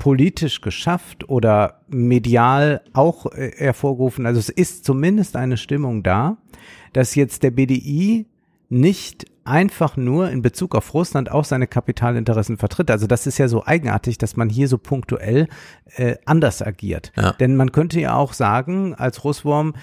politisch 0.00 0.62
geschafft 0.62 1.28
oder 1.28 1.82
medial 1.86 2.80
auch 2.94 3.26
äh, 3.26 3.52
hervorgerufen. 3.56 4.26
Also 4.26 4.40
es 4.40 4.48
ist 4.48 4.84
zumindest 4.84 5.36
eine 5.36 5.58
Stimmung 5.58 6.02
da, 6.02 6.38
dass 6.94 7.14
jetzt 7.14 7.44
der 7.44 7.52
BDI 7.52 8.26
nicht 8.70 9.26
einfach 9.44 9.98
nur 9.98 10.30
in 10.30 10.40
Bezug 10.40 10.74
auf 10.74 10.94
Russland 10.94 11.30
auch 11.30 11.44
seine 11.44 11.66
Kapitalinteressen 11.66 12.56
vertritt. 12.56 12.90
Also 12.90 13.06
das 13.06 13.26
ist 13.26 13.36
ja 13.36 13.46
so 13.46 13.66
eigenartig, 13.66 14.16
dass 14.16 14.36
man 14.36 14.48
hier 14.48 14.68
so 14.68 14.78
punktuell 14.78 15.48
äh, 15.96 16.16
anders 16.24 16.62
agiert. 16.62 17.12
Ja. 17.16 17.32
Denn 17.32 17.56
man 17.56 17.70
könnte 17.70 18.00
ja 18.00 18.14
auch 18.14 18.32
sagen, 18.32 18.94
als 18.94 19.22
Russwurm, 19.22 19.74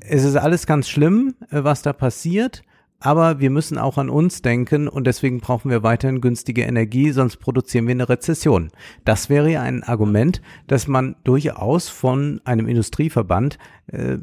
es 0.00 0.24
ist 0.24 0.36
alles 0.36 0.66
ganz 0.66 0.88
schlimm, 0.88 1.36
äh, 1.50 1.62
was 1.62 1.82
da 1.82 1.92
passiert, 1.92 2.64
aber 3.00 3.40
wir 3.40 3.50
müssen 3.50 3.78
auch 3.78 3.98
an 3.98 4.10
uns 4.10 4.42
denken 4.42 4.88
und 4.88 5.06
deswegen 5.06 5.40
brauchen 5.40 5.70
wir 5.70 5.82
weiterhin 5.82 6.20
günstige 6.20 6.62
Energie, 6.62 7.12
sonst 7.12 7.36
produzieren 7.36 7.86
wir 7.86 7.92
eine 7.92 8.08
Rezession. 8.08 8.70
Das 9.04 9.28
wäre 9.28 9.50
ja 9.50 9.62
ein 9.62 9.82
Argument, 9.82 10.42
das 10.66 10.88
man 10.88 11.16
durchaus 11.24 11.88
von 11.88 12.40
einem 12.44 12.66
Industrieverband 12.66 13.58
äh, 13.86 14.18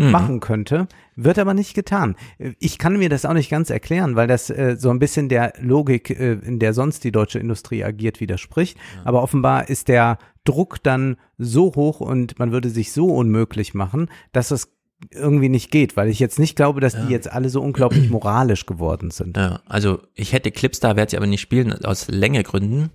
machen 0.00 0.40
könnte, 0.40 0.88
wird 1.14 1.38
aber 1.38 1.52
nicht 1.52 1.74
getan. 1.74 2.16
Ich 2.58 2.78
kann 2.78 2.98
mir 2.98 3.10
das 3.10 3.26
auch 3.26 3.34
nicht 3.34 3.50
ganz 3.50 3.70
erklären, 3.70 4.16
weil 4.16 4.26
das 4.26 4.48
äh, 4.48 4.76
so 4.78 4.90
ein 4.90 4.98
bisschen 4.98 5.28
der 5.28 5.52
Logik, 5.60 6.10
äh, 6.10 6.32
in 6.32 6.58
der 6.58 6.72
sonst 6.72 7.04
die 7.04 7.12
deutsche 7.12 7.38
Industrie 7.38 7.84
agiert, 7.84 8.20
widerspricht. 8.20 8.78
Aber 9.04 9.22
offenbar 9.22 9.68
ist 9.68 9.88
der 9.88 10.18
Druck 10.44 10.82
dann 10.82 11.16
so 11.36 11.74
hoch 11.74 12.00
und 12.00 12.38
man 12.38 12.50
würde 12.50 12.70
sich 12.70 12.92
so 12.92 13.08
unmöglich 13.08 13.74
machen, 13.74 14.08
dass 14.32 14.50
es 14.50 14.72
irgendwie 15.10 15.48
nicht 15.48 15.70
geht, 15.70 15.96
weil 15.96 16.08
ich 16.08 16.18
jetzt 16.18 16.38
nicht 16.38 16.56
glaube, 16.56 16.80
dass 16.80 16.94
die 16.94 17.10
jetzt 17.12 17.30
alle 17.30 17.48
so 17.48 17.60
unglaublich 17.62 18.08
moralisch 18.10 18.66
geworden 18.66 19.10
sind. 19.10 19.36
Ja, 19.36 19.60
also 19.66 20.02
ich 20.14 20.32
hätte 20.32 20.50
Clips 20.50 20.80
da, 20.80 20.96
werde 20.96 21.10
sie 21.10 21.16
aber 21.16 21.26
nicht 21.26 21.40
spielen, 21.40 21.72
aus 21.84 22.08
Längegründen. 22.08 22.90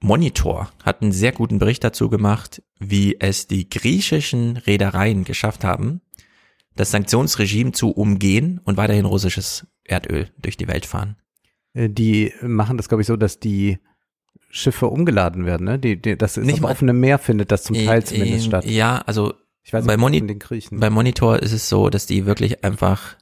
Monitor 0.00 0.70
hat 0.82 1.02
einen 1.02 1.12
sehr 1.12 1.32
guten 1.32 1.58
Bericht 1.58 1.84
dazu 1.84 2.08
gemacht, 2.08 2.62
wie 2.80 3.16
es 3.20 3.46
die 3.46 3.68
griechischen 3.68 4.56
Reedereien 4.56 5.24
geschafft 5.24 5.62
haben, 5.64 6.00
das 6.74 6.90
Sanktionsregime 6.90 7.72
zu 7.72 7.90
umgehen 7.90 8.60
und 8.64 8.76
weiterhin 8.76 9.04
russisches 9.04 9.66
Erdöl 9.84 10.28
durch 10.40 10.56
die 10.56 10.66
Welt 10.68 10.86
fahren. 10.86 11.16
Äh, 11.74 11.88
Die 11.88 12.32
machen 12.42 12.76
das, 12.76 12.88
glaube 12.88 13.02
ich, 13.02 13.06
so, 13.06 13.16
dass 13.16 13.38
die 13.38 13.78
Schiffe 14.50 14.86
umgeladen 14.88 15.46
werden, 15.46 15.64
ne? 15.64 15.78
Die, 15.78 16.00
die, 16.00 16.16
das 16.16 16.36
ist 16.36 16.46
Nicht 16.46 16.60
mal- 16.60 16.72
offenem 16.72 16.98
Meer 17.00 17.18
findet 17.18 17.52
das 17.52 17.62
zum 17.64 17.76
Teil 17.76 18.04
zumindest 18.04 18.46
statt. 18.46 18.64
Ja, 18.66 18.98
also 19.06 19.34
Ich 19.62 19.72
weiß 19.72 19.86
bei, 19.86 19.94
nicht, 19.94 20.00
Moni 20.00 20.26
den 20.26 20.38
Griechen. 20.38 20.80
bei 20.80 20.90
Monitor 20.90 21.38
ist 21.38 21.52
es 21.52 21.68
so, 21.68 21.88
dass 21.88 22.06
die 22.06 22.26
wirklich 22.26 22.64
einfach 22.64 23.16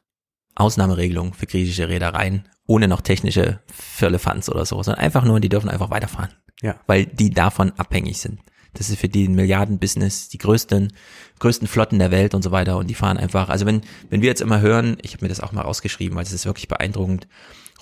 Ausnahmeregelungen 0.55 1.35
für 1.35 1.47
griechische 1.47 1.89
Reedereien 1.89 2.49
ohne 2.67 2.89
noch 2.89 3.01
technische 3.01 3.61
Firlefanz 3.67 4.49
oder 4.49 4.65
so, 4.65 4.83
sondern 4.83 5.03
einfach 5.03 5.25
nur, 5.25 5.41
die 5.41 5.49
dürfen 5.49 5.69
einfach 5.69 5.91
weiterfahren. 5.91 6.31
Ja. 6.63 6.77
Weil 6.87 7.07
die 7.07 7.31
davon 7.31 7.73
abhängig 7.73 8.21
sind. 8.21 8.41
Das 8.75 8.89
ist 8.89 9.01
für 9.01 9.09
die 9.09 9.27
ein 9.27 9.35
Milliardenbusiness, 9.35 10.29
die 10.29 10.39
größten, 10.39 10.93
größten 11.41 11.67
Flotten 11.67 11.99
der 11.99 12.13
Welt 12.13 12.35
und 12.35 12.43
so 12.43 12.53
weiter. 12.53 12.77
Und 12.77 12.89
die 12.89 12.95
fahren 12.95 13.17
einfach, 13.17 13.49
also 13.49 13.67
wenn, 13.67 13.83
wenn 14.09 14.23
wir 14.23 14.29
jetzt 14.29 14.41
immer 14.41 14.61
hören, 14.61 14.97
ich 15.03 15.15
habe 15.15 15.25
mir 15.25 15.29
das 15.29 15.41
auch 15.41 15.53
mal 15.53 15.63
rausgeschrieben, 15.63 16.17
weil 16.17 16.23
es 16.23 16.33
ist 16.33 16.47
wirklich 16.47 16.69
beeindruckend. 16.69 17.27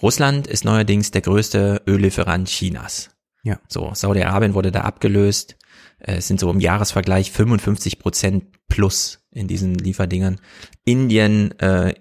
Russland 0.01 0.47
ist 0.47 0.65
neuerdings 0.65 1.11
der 1.11 1.21
größte 1.21 1.83
Öllieferant 1.87 2.49
Chinas. 2.49 3.11
Ja. 3.43 3.61
So, 3.69 3.91
Saudi-Arabien 3.93 4.55
wurde 4.55 4.73
da 4.73 4.83
abgelöst. 4.83 5.57
Äh, 5.99 6.17
Es 6.17 6.29
sind 6.29 6.41
so 6.41 6.51
im 6.51 6.61
Jahresvergleich 6.61 7.31
55 7.31 7.99
Prozent 7.99 8.45
plus 8.69 9.27
in 9.31 9.49
diesen 9.49 9.75
Lieferdingern. 9.75 10.41
Indien, 10.85 11.59
äh, 11.61 11.95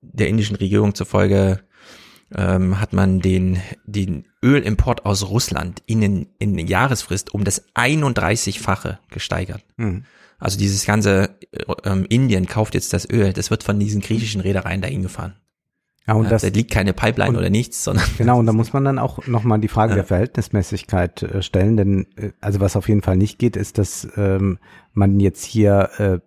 der 0.00 0.28
indischen 0.28 0.56
Regierung 0.56 0.94
zufolge, 0.94 1.60
ähm, 2.34 2.80
hat 2.80 2.92
man 2.92 3.20
den, 3.20 3.58
den 3.84 4.26
Ölimport 4.42 5.04
aus 5.04 5.28
Russland 5.28 5.82
in, 5.86 6.00
den, 6.00 6.26
in 6.38 6.56
den 6.56 6.66
Jahresfrist 6.66 7.34
um 7.34 7.44
das 7.44 7.74
31-fache 7.74 8.98
gesteigert. 9.10 9.64
Mhm. 9.76 10.04
Also 10.38 10.58
dieses 10.58 10.86
ganze 10.86 11.36
äh, 11.52 11.64
ähm, 11.84 12.06
Indien 12.08 12.46
kauft 12.46 12.74
jetzt 12.74 12.92
das 12.92 13.08
Öl, 13.08 13.32
das 13.32 13.50
wird 13.50 13.62
von 13.62 13.78
diesen 13.78 14.00
griechischen 14.00 14.40
Reedereien 14.40 14.80
dahin 14.80 15.02
gefahren. 15.02 15.36
Ja, 16.06 16.14
und 16.14 16.24
Ja, 16.24 16.30
das, 16.30 16.42
da 16.42 16.48
liegt 16.48 16.70
keine 16.70 16.92
Pipeline 16.92 17.30
und- 17.30 17.36
oder 17.36 17.50
nichts, 17.50 17.84
sondern 17.84 18.04
Genau, 18.18 18.38
und 18.38 18.46
da 18.46 18.52
muss 18.52 18.72
man 18.72 18.84
dann 18.84 18.98
auch 18.98 19.26
nochmal 19.26 19.60
die 19.60 19.68
Frage 19.68 19.90
Ja. 19.92 19.96
der 19.96 20.04
Verhältnismäßigkeit 20.04 21.22
äh, 21.22 21.42
stellen, 21.42 21.76
denn 21.76 22.06
äh, 22.16 22.30
also 22.40 22.60
was 22.60 22.76
auf 22.76 22.88
jeden 22.88 23.02
Fall 23.02 23.16
nicht 23.16 23.38
geht, 23.38 23.56
ist, 23.56 23.78
dass 23.78 24.08
ähm, 24.16 24.58
man 24.92 25.20
jetzt 25.20 25.44
hier 25.44 25.90
äh, 25.98 26.18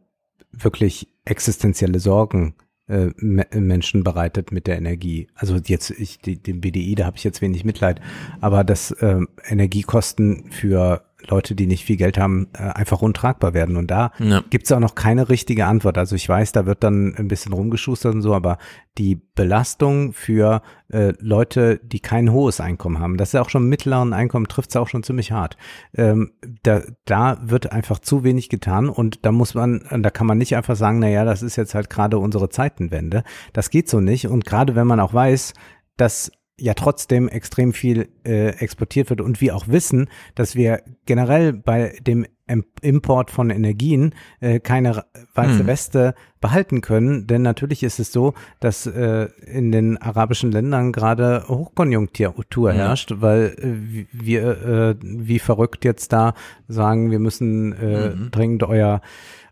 wirklich 0.51 1.07
existenzielle 1.25 1.99
Sorgen 1.99 2.55
äh, 2.87 3.07
Me- 3.17 3.47
Menschen 3.55 4.03
bereitet 4.03 4.51
mit 4.51 4.67
der 4.67 4.77
Energie. 4.77 5.27
Also 5.35 5.55
jetzt 5.65 5.89
ich 5.89 6.19
die, 6.19 6.41
den 6.41 6.61
BDI, 6.61 6.95
da 6.95 7.05
habe 7.05 7.17
ich 7.17 7.23
jetzt 7.23 7.41
wenig 7.41 7.65
Mitleid, 7.65 7.99
aber 8.41 8.63
dass 8.63 8.95
ähm, 9.01 9.27
Energiekosten 9.47 10.51
für 10.51 11.03
Leute, 11.29 11.55
die 11.55 11.67
nicht 11.67 11.85
viel 11.85 11.97
Geld 11.97 12.17
haben, 12.17 12.47
äh, 12.53 12.63
einfach 12.63 13.01
untragbar 13.01 13.53
werden. 13.53 13.77
Und 13.77 13.91
da 13.91 14.11
Ja. 14.19 14.43
gibt 14.49 14.65
es 14.65 14.71
auch 14.71 14.79
noch 14.79 14.95
keine 14.95 15.29
richtige 15.29 15.65
Antwort. 15.65 15.97
Also 15.97 16.15
ich 16.15 16.27
weiß, 16.27 16.51
da 16.51 16.65
wird 16.65 16.83
dann 16.83 17.15
ein 17.17 17.27
bisschen 17.27 17.53
rumgeschustert 17.53 18.13
und 18.15 18.21
so, 18.21 18.33
aber 18.33 18.57
die 18.97 19.15
Belastung 19.35 20.13
für 20.13 20.61
äh, 20.89 21.13
Leute, 21.19 21.79
die 21.83 21.99
kein 21.99 22.31
hohes 22.31 22.61
Einkommen 22.61 22.99
haben, 22.99 23.17
das 23.17 23.29
ist 23.29 23.33
ja 23.33 23.41
auch 23.41 23.49
schon 23.49 23.67
mittleren 23.67 24.13
Einkommen, 24.13 24.47
trifft 24.47 24.69
es 24.69 24.75
auch 24.75 24.87
schon 24.87 25.03
ziemlich 25.03 25.31
hart. 25.31 25.57
Ähm, 25.95 26.31
da, 26.61 26.81
da 27.05 27.39
wird 27.43 27.71
einfach 27.71 27.99
zu 27.99 28.23
wenig 28.23 28.49
getan 28.49 28.89
und 28.89 29.25
da 29.25 29.31
muss 29.31 29.55
man, 29.55 29.83
da 30.01 30.09
kann 30.11 30.27
man 30.27 30.37
nicht 30.37 30.55
einfach 30.55 30.75
sagen, 30.75 30.99
na 30.99 31.09
ja, 31.09 31.25
das 31.25 31.41
ist 31.41 31.55
jetzt 31.55 31.73
halt 31.73 31.89
gerade 31.89 32.17
unsere 32.19 32.49
Zeitenwende. 32.49 33.23
Das 33.53 33.69
geht 33.71 33.89
so 33.89 33.99
nicht. 33.99 34.27
Und 34.27 34.45
gerade 34.45 34.75
wenn 34.75 34.85
man 34.87 34.99
auch 34.99 35.13
weiß, 35.13 35.53
dass 35.97 36.31
ja 36.59 36.73
trotzdem 36.75 37.27
extrem 37.27 37.73
viel 37.73 38.09
äh, 38.25 38.49
exportiert 38.59 39.09
wird 39.09 39.21
und 39.21 39.41
wir 39.41 39.55
auch 39.55 39.67
wissen, 39.67 40.07
dass 40.35 40.55
wir 40.55 40.81
generell 41.05 41.53
bei 41.53 41.97
dem 42.05 42.25
Im- 42.45 42.65
Import 42.81 43.31
von 43.31 43.49
Energien 43.49 44.13
äh, 44.41 44.59
keine 44.59 45.05
weiße 45.33 45.59
Hm. 45.59 45.67
Weste 45.67 46.13
behalten 46.41 46.81
können, 46.81 47.25
denn 47.25 47.41
natürlich 47.41 47.83
ist 47.83 47.99
es 47.99 48.11
so, 48.11 48.33
dass 48.59 48.85
äh, 48.85 49.29
in 49.47 49.71
den 49.71 49.97
arabischen 49.97 50.51
Ländern 50.51 50.91
gerade 50.91 51.45
Hochkonjunktur 51.47 52.71
Ja. 52.73 52.87
herrscht, 52.87 53.13
weil 53.17 53.55
äh, 53.57 54.05
wir 54.11 54.43
äh, 54.65 54.95
wie 55.01 55.39
verrückt 55.39 55.85
jetzt 55.85 56.11
da 56.11 56.33
sagen, 56.67 57.11
wir 57.11 57.19
müssen 57.19 57.71
äh, 57.73 58.09
Mhm. 58.09 58.31
dringend 58.31 58.63
euer 58.63 59.01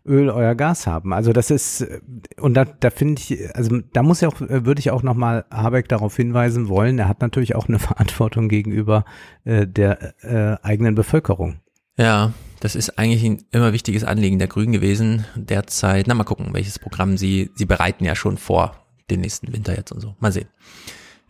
Öl, 0.04 0.30
euer 0.30 0.54
Gas 0.54 0.86
haben. 0.86 1.12
Also 1.12 1.32
das 1.32 1.50
ist 1.50 1.82
äh, 1.82 2.00
und 2.40 2.54
da, 2.54 2.64
da 2.64 2.90
finde 2.90 3.20
ich, 3.20 3.54
also 3.56 3.78
da 3.92 4.02
muss 4.02 4.20
ja 4.20 4.28
auch, 4.28 4.40
äh, 4.40 4.64
würde 4.64 4.80
ich 4.80 4.90
auch 4.90 5.02
nochmal 5.02 5.44
Habeck 5.50 5.88
darauf 5.88 6.16
hinweisen 6.16 6.68
wollen. 6.68 6.98
Er 6.98 7.08
hat 7.08 7.20
natürlich 7.20 7.54
auch 7.54 7.68
eine 7.68 7.78
Verantwortung 7.80 8.48
gegenüber 8.48 9.04
äh, 9.44 9.66
der 9.66 10.14
äh, 10.22 10.56
eigenen 10.62 10.94
Bevölkerung. 10.94 11.60
Ja, 11.96 12.32
das 12.60 12.74
ist 12.74 12.98
eigentlich 12.98 13.24
ein 13.24 13.42
immer 13.50 13.72
wichtiges 13.72 14.04
Anliegen 14.04 14.38
der 14.38 14.48
Grünen 14.48 14.72
gewesen. 14.72 15.24
Derzeit, 15.34 16.06
na 16.06 16.14
mal 16.14 16.24
gucken, 16.24 16.48
welches 16.52 16.78
Programm 16.78 17.16
sie, 17.16 17.50
sie 17.54 17.66
bereiten 17.66 18.04
ja 18.04 18.14
schon 18.14 18.38
vor 18.38 18.76
den 19.10 19.20
nächsten 19.20 19.52
Winter 19.52 19.76
jetzt 19.76 19.92
und 19.92 20.00
so. 20.00 20.14
Mal 20.20 20.32
sehen. 20.32 20.48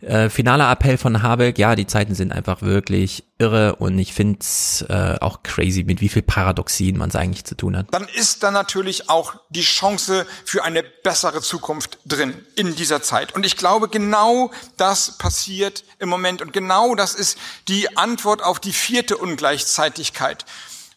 Äh, 0.03 0.29
finaler 0.29 0.69
Appell 0.69 0.97
von 0.97 1.23
Habeck, 1.23 1.57
ja, 1.57 1.75
die 1.75 1.87
Zeiten 1.87 2.13
sind 2.13 2.33
einfach 2.33 2.61
wirklich 2.61 3.23
irre 3.37 3.77
und 3.77 3.97
ich 3.97 4.13
finde 4.13 4.39
es 4.41 4.83
äh, 4.89 5.15
auch 5.21 5.43
crazy, 5.43 5.83
mit 5.85 6.01
wie 6.01 6.09
viel 6.09 6.21
Paradoxien 6.21 6.97
man 6.97 7.09
es 7.09 7.15
eigentlich 7.15 7.45
zu 7.45 7.55
tun 7.55 7.77
hat. 7.77 7.87
Dann 7.91 8.07
ist 8.09 8.43
da 8.43 8.51
natürlich 8.51 9.09
auch 9.09 9.35
die 9.49 9.61
Chance 9.61 10.25
für 10.43 10.63
eine 10.63 10.83
bessere 10.83 11.41
Zukunft 11.41 11.99
drin 12.05 12.33
in 12.55 12.75
dieser 12.75 13.01
Zeit. 13.01 13.33
Und 13.33 13.45
ich 13.45 13.55
glaube, 13.55 13.87
genau 13.87 14.51
das 14.75 15.17
passiert 15.17 15.85
im 15.99 16.09
Moment 16.09 16.41
und 16.41 16.51
genau 16.51 16.95
das 16.95 17.15
ist 17.15 17.37
die 17.69 17.95
Antwort 17.95 18.43
auf 18.43 18.59
die 18.59 18.73
vierte 18.73 19.15
Ungleichzeitigkeit. 19.15 20.45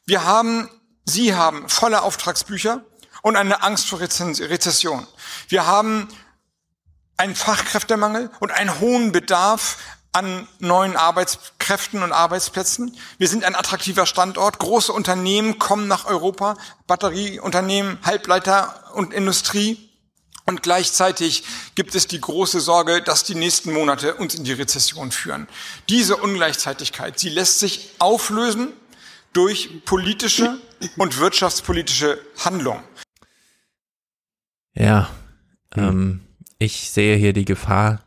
Wir 0.05 0.25
haben, 0.25 0.69
Sie 1.05 1.35
haben 1.35 1.69
volle 1.69 2.03
Auftragsbücher 2.03 2.83
und 3.23 3.37
eine 3.37 3.63
Angst 3.63 3.89
vor 3.89 4.01
Rezession. 4.01 5.07
Wir 5.49 5.67
haben 5.67 6.09
einen 7.17 7.35
Fachkräftemangel 7.35 8.31
und 8.41 8.53
einen 8.53 8.81
hohen 8.81 9.13
Bedarf 9.13 9.79
an 10.13 10.49
neuen 10.61 10.97
Arbeitskräften 10.97 12.03
und 12.03 12.13
Arbeitsplätzen. 12.13 12.97
Wir 13.19 13.29
sind 13.29 13.45
ein 13.45 13.55
attraktiver 13.55 14.07
Standort. 14.07 14.59
Große 14.59 14.93
Unternehmen 14.93 15.59
kommen 15.59 15.89
nach 15.89 16.07
Europa, 16.07 16.57
Batterieunternehmen, 16.87 17.99
Halbleiter 18.03 18.93
und 18.95 19.13
Industrie. 19.13 19.91
Und 20.47 20.63
gleichzeitig 20.63 21.45
gibt 21.75 21.95
es 21.95 22.07
die 22.07 22.21
große 22.21 22.61
Sorge, 22.61 23.03
dass 23.03 23.25
die 23.25 23.35
nächsten 23.35 23.73
Monate 23.73 24.15
uns 24.15 24.35
in 24.35 24.45
die 24.45 24.53
Rezession 24.53 25.11
führen. 25.11 25.49
Diese 25.89 26.17
Ungleichzeitigkeit, 26.17 27.19
sie 27.19 27.29
lässt 27.29 27.59
sich 27.59 27.91
auflösen 27.99 28.73
durch 29.35 29.85
politische 29.85 30.59
und 30.97 31.19
wirtschaftspolitische 31.19 32.19
Handlung. 32.43 32.83
Ja, 34.73 35.11
ähm, 35.75 36.26
ich 36.59 36.91
sehe 36.91 37.17
hier 37.17 37.33
die 37.33 37.45
Gefahr, 37.45 38.01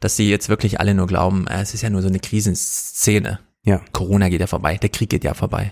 dass 0.00 0.16
sie 0.16 0.30
jetzt 0.30 0.48
wirklich 0.48 0.80
alle 0.80 0.94
nur 0.94 1.06
glauben, 1.06 1.46
äh, 1.46 1.60
es 1.60 1.74
ist 1.74 1.82
ja 1.82 1.90
nur 1.90 2.02
so 2.02 2.08
eine 2.08 2.20
Krisenszene. 2.20 3.40
Ja. 3.64 3.80
Corona 3.92 4.28
geht 4.28 4.40
ja 4.40 4.46
vorbei, 4.46 4.76
der 4.76 4.90
Krieg 4.90 5.10
geht 5.10 5.24
ja 5.24 5.34
vorbei. 5.34 5.70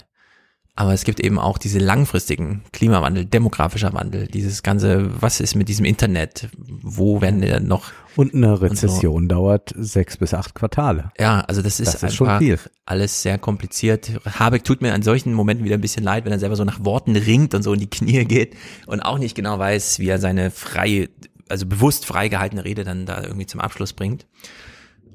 Aber 0.78 0.92
es 0.92 1.04
gibt 1.04 1.20
eben 1.20 1.38
auch 1.38 1.56
diese 1.56 1.78
langfristigen 1.78 2.62
Klimawandel, 2.70 3.24
demografischer 3.24 3.94
Wandel, 3.94 4.26
dieses 4.26 4.62
ganze, 4.62 5.22
was 5.22 5.40
ist 5.40 5.54
mit 5.54 5.70
diesem 5.70 5.86
Internet? 5.86 6.50
Wo 6.58 7.22
werden 7.22 7.40
wir 7.40 7.60
noch? 7.60 7.92
Und 8.14 8.34
eine 8.34 8.60
Rezession 8.60 9.22
und 9.22 9.22
so. 9.30 9.36
dauert 9.36 9.72
sechs 9.74 10.18
bis 10.18 10.34
acht 10.34 10.54
Quartale. 10.54 11.12
Ja, 11.18 11.40
also 11.40 11.62
das 11.62 11.80
ist, 11.80 11.94
das 11.94 12.02
ist 12.02 12.14
schon 12.14 12.38
viel. 12.38 12.58
alles 12.84 13.22
sehr 13.22 13.38
kompliziert. 13.38 14.20
Habeck 14.38 14.64
tut 14.64 14.82
mir 14.82 14.92
an 14.92 15.00
solchen 15.00 15.32
Momenten 15.32 15.64
wieder 15.64 15.76
ein 15.76 15.80
bisschen 15.80 16.04
leid, 16.04 16.26
wenn 16.26 16.32
er 16.32 16.38
selber 16.38 16.56
so 16.56 16.64
nach 16.64 16.84
Worten 16.84 17.16
ringt 17.16 17.54
und 17.54 17.62
so 17.62 17.72
in 17.72 17.80
die 17.80 17.90
Knie 17.90 18.26
geht 18.26 18.54
und 18.84 19.00
auch 19.00 19.18
nicht 19.18 19.34
genau 19.34 19.58
weiß, 19.58 19.98
wie 19.98 20.08
er 20.08 20.18
seine 20.18 20.50
freie 20.50 21.08
also 21.48 21.66
bewusst 21.66 22.06
freigehaltene 22.06 22.64
Rede 22.64 22.84
dann 22.84 23.06
da 23.06 23.22
irgendwie 23.22 23.46
zum 23.46 23.60
Abschluss 23.60 23.92
bringt. 23.92 24.26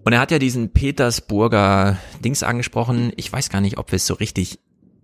Und 0.03 0.13
er 0.13 0.19
hat 0.19 0.31
ja 0.31 0.39
diesen 0.39 0.71
Petersburger 0.71 1.97
Dings 2.23 2.43
angesprochen. 2.43 3.11
Ich 3.17 3.31
weiß 3.31 3.49
gar 3.49 3.61
nicht, 3.61 3.77
ob 3.77 3.91
wir 3.91 3.97
es 3.97 4.07
so 4.07 4.15
richtig 4.15 4.59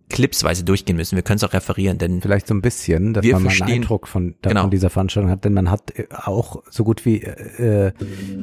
clipsweise 0.09 0.63
durchgehen 0.63 0.95
müssen. 0.95 1.15
Wir 1.15 1.23
können 1.23 1.37
es 1.37 1.43
auch 1.43 1.53
referieren, 1.53 1.97
denn 1.97 2.21
vielleicht 2.21 2.47
so 2.47 2.53
ein 2.53 2.61
bisschen, 2.61 3.13
dass 3.13 3.25
man 3.25 3.43
mal 3.43 3.51
einen 3.51 3.61
Eindruck 3.63 4.07
von, 4.07 4.35
genau. 4.41 4.61
von 4.61 4.71
dieser 4.71 4.89
Veranstaltung 4.89 5.29
hat, 5.29 5.43
denn 5.43 5.53
man 5.53 5.69
hat 5.69 5.93
auch 6.11 6.63
so 6.69 6.83
gut 6.83 7.05
wie, 7.05 7.21
äh, 7.21 7.91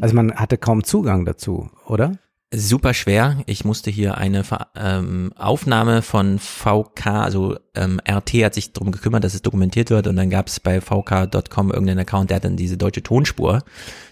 also 0.01 0.15
man 0.15 0.35
hatte 0.35 0.59
kaum 0.59 0.85
Zugang 0.85 1.25
dazu, 1.25 1.71
oder? 1.87 2.19
Super 2.57 2.95
schwer. 2.95 3.43
Ich 3.47 3.65
musste 3.65 3.91
hier 3.91 4.17
eine 4.19 4.45
ähm, 4.77 5.33
Aufnahme 5.37 6.03
von 6.03 6.39
VK, 6.39 7.07
also 7.07 7.57
ähm, 7.75 8.01
RT 8.09 8.31
hat 8.45 8.55
sich 8.55 8.73
darum 8.73 8.93
gekümmert, 8.93 9.25
dass 9.25 9.35
es 9.35 9.43
dokumentiert 9.43 9.91
wird 9.91 10.07
und 10.07 10.17
dann 10.17 10.31
gab 10.31 10.49
es 10.49 10.61
bei 10.61 10.81
vk.com 10.81 11.71
irgendeinen 11.71 12.01
Account, 12.01 12.31
der 12.31 12.37
hat 12.37 12.45
dann 12.45 12.57
diese 12.57 12.77
deutsche 12.77 13.03
Tonspur 13.03 13.65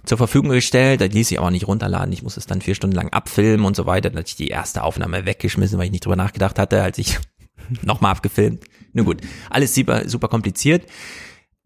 zur 0.04 0.18
Verfügung 0.18 0.50
gestellt. 0.50 1.00
Da 1.00 1.06
ließ 1.06 1.30
ich 1.30 1.38
aber 1.38 1.50
nicht 1.50 1.68
runterladen. 1.68 2.12
Ich 2.12 2.22
musste 2.22 2.40
es 2.40 2.46
dann 2.46 2.60
vier 2.60 2.74
Stunden 2.74 2.96
lang 2.96 3.10
abfilmen 3.10 3.66
und 3.66 3.76
so 3.76 3.86
weiter. 3.86 4.10
Dann 4.10 4.18
hatte 4.18 4.28
ich 4.28 4.36
die 4.36 4.48
erste 4.48 4.82
Aufnahme 4.82 5.24
weggeschmissen, 5.24 5.78
weil 5.78 5.86
ich 5.86 5.92
nicht 5.92 6.04
drüber 6.04 6.16
nachgedacht 6.16 6.58
hatte, 6.58 6.82
als 6.82 6.98
ich 6.98 7.18
nochmal 7.82 8.12
abgefilmt. 8.12 8.64
Nun 8.92 9.06
gut, 9.06 9.20
alles 9.50 9.74
super, 9.74 10.08
super 10.08 10.28
kompliziert. 10.28 10.86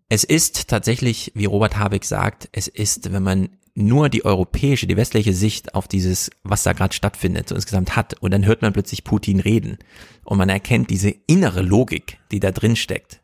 Es 0.08 0.22
ist 0.22 0.68
tatsächlich, 0.68 1.32
wie 1.34 1.46
Robert 1.46 1.78
Habeck 1.78 2.04
sagt, 2.04 2.48
es 2.52 2.68
ist, 2.68 3.12
wenn 3.12 3.24
man 3.24 3.48
nur 3.76 4.08
die 4.08 4.24
europäische, 4.24 4.86
die 4.86 4.96
westliche 4.96 5.34
Sicht 5.34 5.74
auf 5.74 5.86
dieses, 5.86 6.30
was 6.42 6.62
da 6.62 6.72
gerade 6.72 6.94
stattfindet, 6.94 7.48
so 7.48 7.54
insgesamt 7.54 7.94
hat. 7.94 8.14
Und 8.20 8.30
dann 8.32 8.46
hört 8.46 8.62
man 8.62 8.72
plötzlich 8.72 9.04
Putin 9.04 9.38
reden. 9.38 9.78
Und 10.24 10.38
man 10.38 10.48
erkennt 10.48 10.90
diese 10.90 11.14
innere 11.26 11.60
Logik, 11.62 12.18
die 12.32 12.40
da 12.40 12.52
drin 12.52 12.74
steckt. 12.74 13.20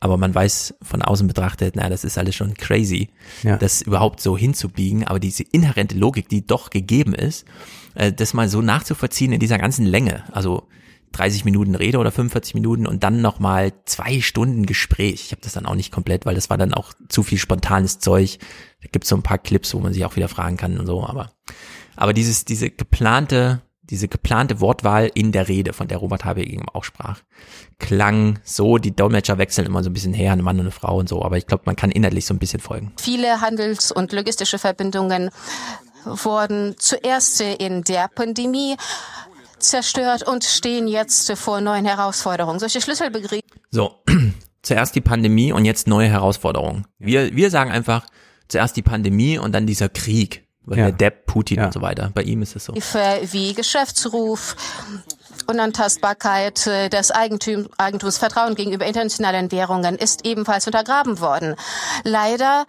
Aber 0.00 0.16
man 0.16 0.34
weiß 0.34 0.74
von 0.82 1.02
außen 1.02 1.28
betrachtet, 1.28 1.76
na, 1.76 1.88
das 1.88 2.04
ist 2.04 2.18
alles 2.18 2.34
schon 2.34 2.54
crazy, 2.54 3.10
ja. 3.42 3.58
das 3.58 3.82
überhaupt 3.82 4.20
so 4.20 4.36
hinzubiegen. 4.36 5.06
Aber 5.06 5.20
diese 5.20 5.44
inhärente 5.44 5.96
Logik, 5.96 6.28
die 6.28 6.44
doch 6.44 6.70
gegeben 6.70 7.14
ist, 7.14 7.44
äh, 7.94 8.12
das 8.12 8.34
mal 8.34 8.48
so 8.48 8.62
nachzuvollziehen 8.62 9.32
in 9.32 9.40
dieser 9.40 9.58
ganzen 9.58 9.86
Länge. 9.86 10.24
Also 10.32 10.66
30 11.12 11.44
Minuten 11.44 11.74
Rede 11.74 11.98
oder 11.98 12.12
45 12.12 12.54
Minuten 12.54 12.86
und 12.86 13.02
dann 13.02 13.20
nochmal 13.20 13.72
zwei 13.84 14.20
Stunden 14.20 14.66
Gespräch. 14.66 15.24
Ich 15.26 15.32
habe 15.32 15.42
das 15.42 15.52
dann 15.52 15.66
auch 15.66 15.74
nicht 15.74 15.92
komplett, 15.92 16.26
weil 16.26 16.34
das 16.34 16.50
war 16.50 16.58
dann 16.58 16.74
auch 16.74 16.92
zu 17.08 17.22
viel 17.22 17.38
spontanes 17.38 17.98
Zeug. 17.98 18.38
Da 18.82 18.88
gibt 18.92 19.04
es 19.04 19.08
so 19.08 19.16
ein 19.16 19.22
paar 19.22 19.38
Clips, 19.38 19.74
wo 19.74 19.80
man 19.80 19.92
sich 19.92 20.04
auch 20.04 20.16
wieder 20.16 20.28
fragen 20.28 20.56
kann 20.56 20.78
und 20.78 20.86
so, 20.86 21.04
aber 21.04 21.30
aber 21.96 22.12
dieses 22.12 22.44
diese 22.44 22.70
geplante 22.70 23.60
diese 23.90 24.06
geplante 24.06 24.60
Wortwahl 24.60 25.10
in 25.14 25.32
der 25.32 25.48
Rede, 25.48 25.72
von 25.72 25.88
der 25.88 25.98
Robert 25.98 26.24
Habeck 26.24 26.48
eben 26.48 26.68
auch 26.68 26.84
sprach, 26.84 27.20
klang 27.78 28.38
so, 28.44 28.78
die 28.78 28.94
Dolmetscher 28.94 29.36
wechseln 29.38 29.66
immer 29.66 29.82
so 29.82 29.90
ein 29.90 29.92
bisschen 29.92 30.14
her, 30.14 30.32
ein 30.32 30.42
Mann 30.42 30.56
und 30.56 30.62
eine 30.62 30.70
Frau 30.70 30.98
und 30.98 31.08
so, 31.08 31.24
aber 31.24 31.36
ich 31.36 31.46
glaube, 31.46 31.64
man 31.66 31.76
kann 31.76 31.90
inhaltlich 31.90 32.24
so 32.24 32.32
ein 32.32 32.38
bisschen 32.38 32.60
folgen. 32.60 32.92
Viele 33.00 33.40
Handels- 33.40 33.90
und 33.90 34.12
logistische 34.12 34.58
Verbindungen 34.58 35.30
wurden 36.04 36.76
zuerst 36.78 37.40
in 37.40 37.82
der 37.82 38.08
Pandemie 38.08 38.76
zerstört 39.60 40.22
und 40.22 40.44
stehen 40.44 40.88
jetzt 40.88 41.30
vor 41.32 41.60
neuen 41.60 41.84
Herausforderungen. 41.84 42.58
Solche 42.58 42.80
Schlüsselbegriffe. 42.80 43.42
So, 43.70 44.02
zuerst 44.62 44.94
die 44.94 45.00
Pandemie 45.00 45.52
und 45.52 45.64
jetzt 45.64 45.86
neue 45.86 46.08
Herausforderungen. 46.08 46.86
Wir, 46.98 47.34
wir 47.34 47.50
sagen 47.50 47.70
einfach 47.70 48.06
zuerst 48.48 48.76
die 48.76 48.82
Pandemie 48.82 49.38
und 49.38 49.52
dann 49.52 49.66
dieser 49.66 49.88
Krieg. 49.88 50.46
Ja. 50.66 50.76
Der 50.76 50.92
Depp, 50.92 51.26
Putin 51.26 51.58
ja. 51.58 51.66
und 51.66 51.72
so 51.72 51.80
weiter. 51.80 52.10
Bei 52.14 52.22
ihm 52.22 52.42
ist 52.42 52.54
es 52.54 52.66
so. 52.66 52.74
Wie 52.74 53.54
Geschäftsruf, 53.54 54.54
Unantastbarkeit 55.50 56.66
äh, 56.68 56.88
des 56.88 57.10
Eigentum, 57.10 57.68
Eigentums, 57.76 58.18
Vertrauen 58.18 58.54
gegenüber 58.54 58.86
internationalen 58.86 59.50
Währungen 59.50 59.96
ist 59.96 60.24
ebenfalls 60.24 60.66
untergraben 60.66 61.20
worden. 61.20 61.56
Leider 62.04 62.66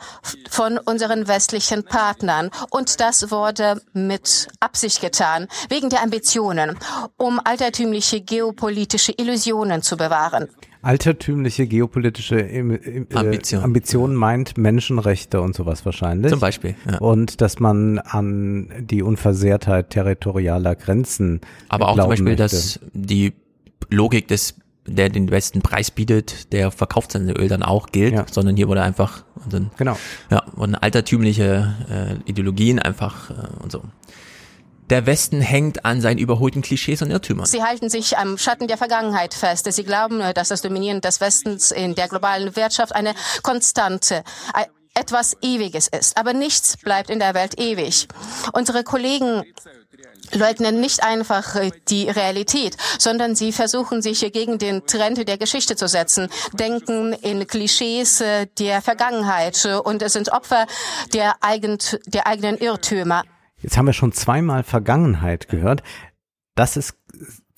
von 0.49 0.79
unseren 0.79 1.27
westlichen 1.27 1.85
Partnern. 1.85 2.49
Und 2.71 2.99
das 2.99 3.29
wurde 3.29 3.79
mit 3.93 4.47
Absicht 4.59 4.99
getan, 4.99 5.47
wegen 5.69 5.89
der 5.89 6.01
Ambitionen, 6.01 6.77
um 7.17 7.39
altertümliche 7.43 8.21
geopolitische 8.21 9.13
Illusionen 9.15 9.83
zu 9.83 9.95
bewahren 9.95 10.49
altertümliche 10.81 11.67
geopolitische 11.67 12.39
äh, 12.39 13.05
Ambition. 13.13 13.63
Ambition 13.63 14.15
meint 14.15 14.57
Menschenrechte 14.57 15.41
und 15.41 15.55
sowas 15.55 15.85
wahrscheinlich. 15.85 16.31
Zum 16.31 16.39
Beispiel. 16.39 16.75
Ja. 16.89 16.97
Und 16.99 17.41
dass 17.41 17.59
man 17.59 17.99
an 17.99 18.69
die 18.79 19.03
Unversehrtheit 19.03 19.89
territorialer 19.89 20.75
Grenzen. 20.75 21.41
Aber 21.69 21.89
auch 21.89 21.97
zum 21.97 22.09
Beispiel, 22.09 22.23
möchte. 22.25 22.43
dass 22.43 22.79
die 22.93 23.33
Logik 23.89 24.27
des 24.27 24.55
der 24.87 25.09
den 25.09 25.27
besten 25.27 25.61
Preis 25.61 25.91
bietet, 25.91 26.51
der 26.53 26.71
verkauft 26.71 27.11
sein 27.11 27.29
Öl 27.29 27.47
dann 27.47 27.61
auch 27.61 27.87
gilt, 27.87 28.13
ja. 28.13 28.25
sondern 28.29 28.55
hier 28.55 28.67
wurde 28.67 28.81
einfach 28.81 29.23
dann, 29.47 29.69
genau 29.77 29.95
ja 30.31 30.43
wurden 30.55 30.75
altertümliche 30.75 31.75
äh, 31.89 32.29
Ideologien 32.29 32.79
einfach 32.79 33.29
äh, 33.29 33.33
und 33.61 33.71
so 33.71 33.83
der 34.91 35.05
Westen 35.05 35.41
hängt 35.41 35.85
an 35.85 36.01
seinen 36.01 36.17
überholten 36.17 36.61
Klischees 36.61 37.01
und 37.01 37.09
Irrtümern. 37.11 37.45
Sie 37.45 37.63
halten 37.63 37.89
sich 37.89 38.17
am 38.17 38.37
Schatten 38.37 38.67
der 38.67 38.77
Vergangenheit 38.77 39.33
fest. 39.33 39.71
Sie 39.71 39.83
glauben, 39.83 40.21
dass 40.35 40.49
das 40.49 40.61
Dominieren 40.61 41.01
des 41.01 41.21
Westens 41.21 41.71
in 41.71 41.95
der 41.95 42.09
globalen 42.09 42.55
Wirtschaft 42.55 42.93
eine 42.93 43.15
Konstante, 43.41 44.23
etwas 44.93 45.37
Ewiges 45.41 45.87
ist. 45.87 46.17
Aber 46.17 46.33
nichts 46.33 46.75
bleibt 46.77 47.09
in 47.09 47.19
der 47.19 47.33
Welt 47.33 47.57
ewig. 47.57 48.09
Unsere 48.51 48.83
Kollegen 48.83 49.43
leugnen 50.33 50.79
nicht 50.79 51.03
einfach 51.03 51.55
äh, 51.55 51.71
die 51.89 52.09
Realität, 52.09 52.77
sondern 52.99 53.35
sie 53.35 53.51
versuchen 53.51 54.01
sich 54.01 54.19
gegen 54.31 54.57
den 54.57 54.85
Trend 54.85 55.27
der 55.27 55.37
Geschichte 55.37 55.75
zu 55.75 55.87
setzen, 55.87 56.29
denken 56.53 57.13
in 57.13 57.47
Klischees 57.47 58.21
äh, 58.21 58.47
der 58.59 58.81
Vergangenheit 58.81 59.65
äh, 59.65 59.75
und 59.75 60.07
sind 60.09 60.31
Opfer 60.31 60.67
der, 61.13 61.35
eigen, 61.41 61.77
der 62.05 62.27
eigenen 62.27 62.57
Irrtümer. 62.57 63.23
Jetzt 63.61 63.77
haben 63.77 63.85
wir 63.85 63.93
schon 63.93 64.11
zweimal 64.11 64.63
Vergangenheit 64.63 65.47
gehört. 65.49 65.83
Das 66.55 66.77
ist 66.77 66.97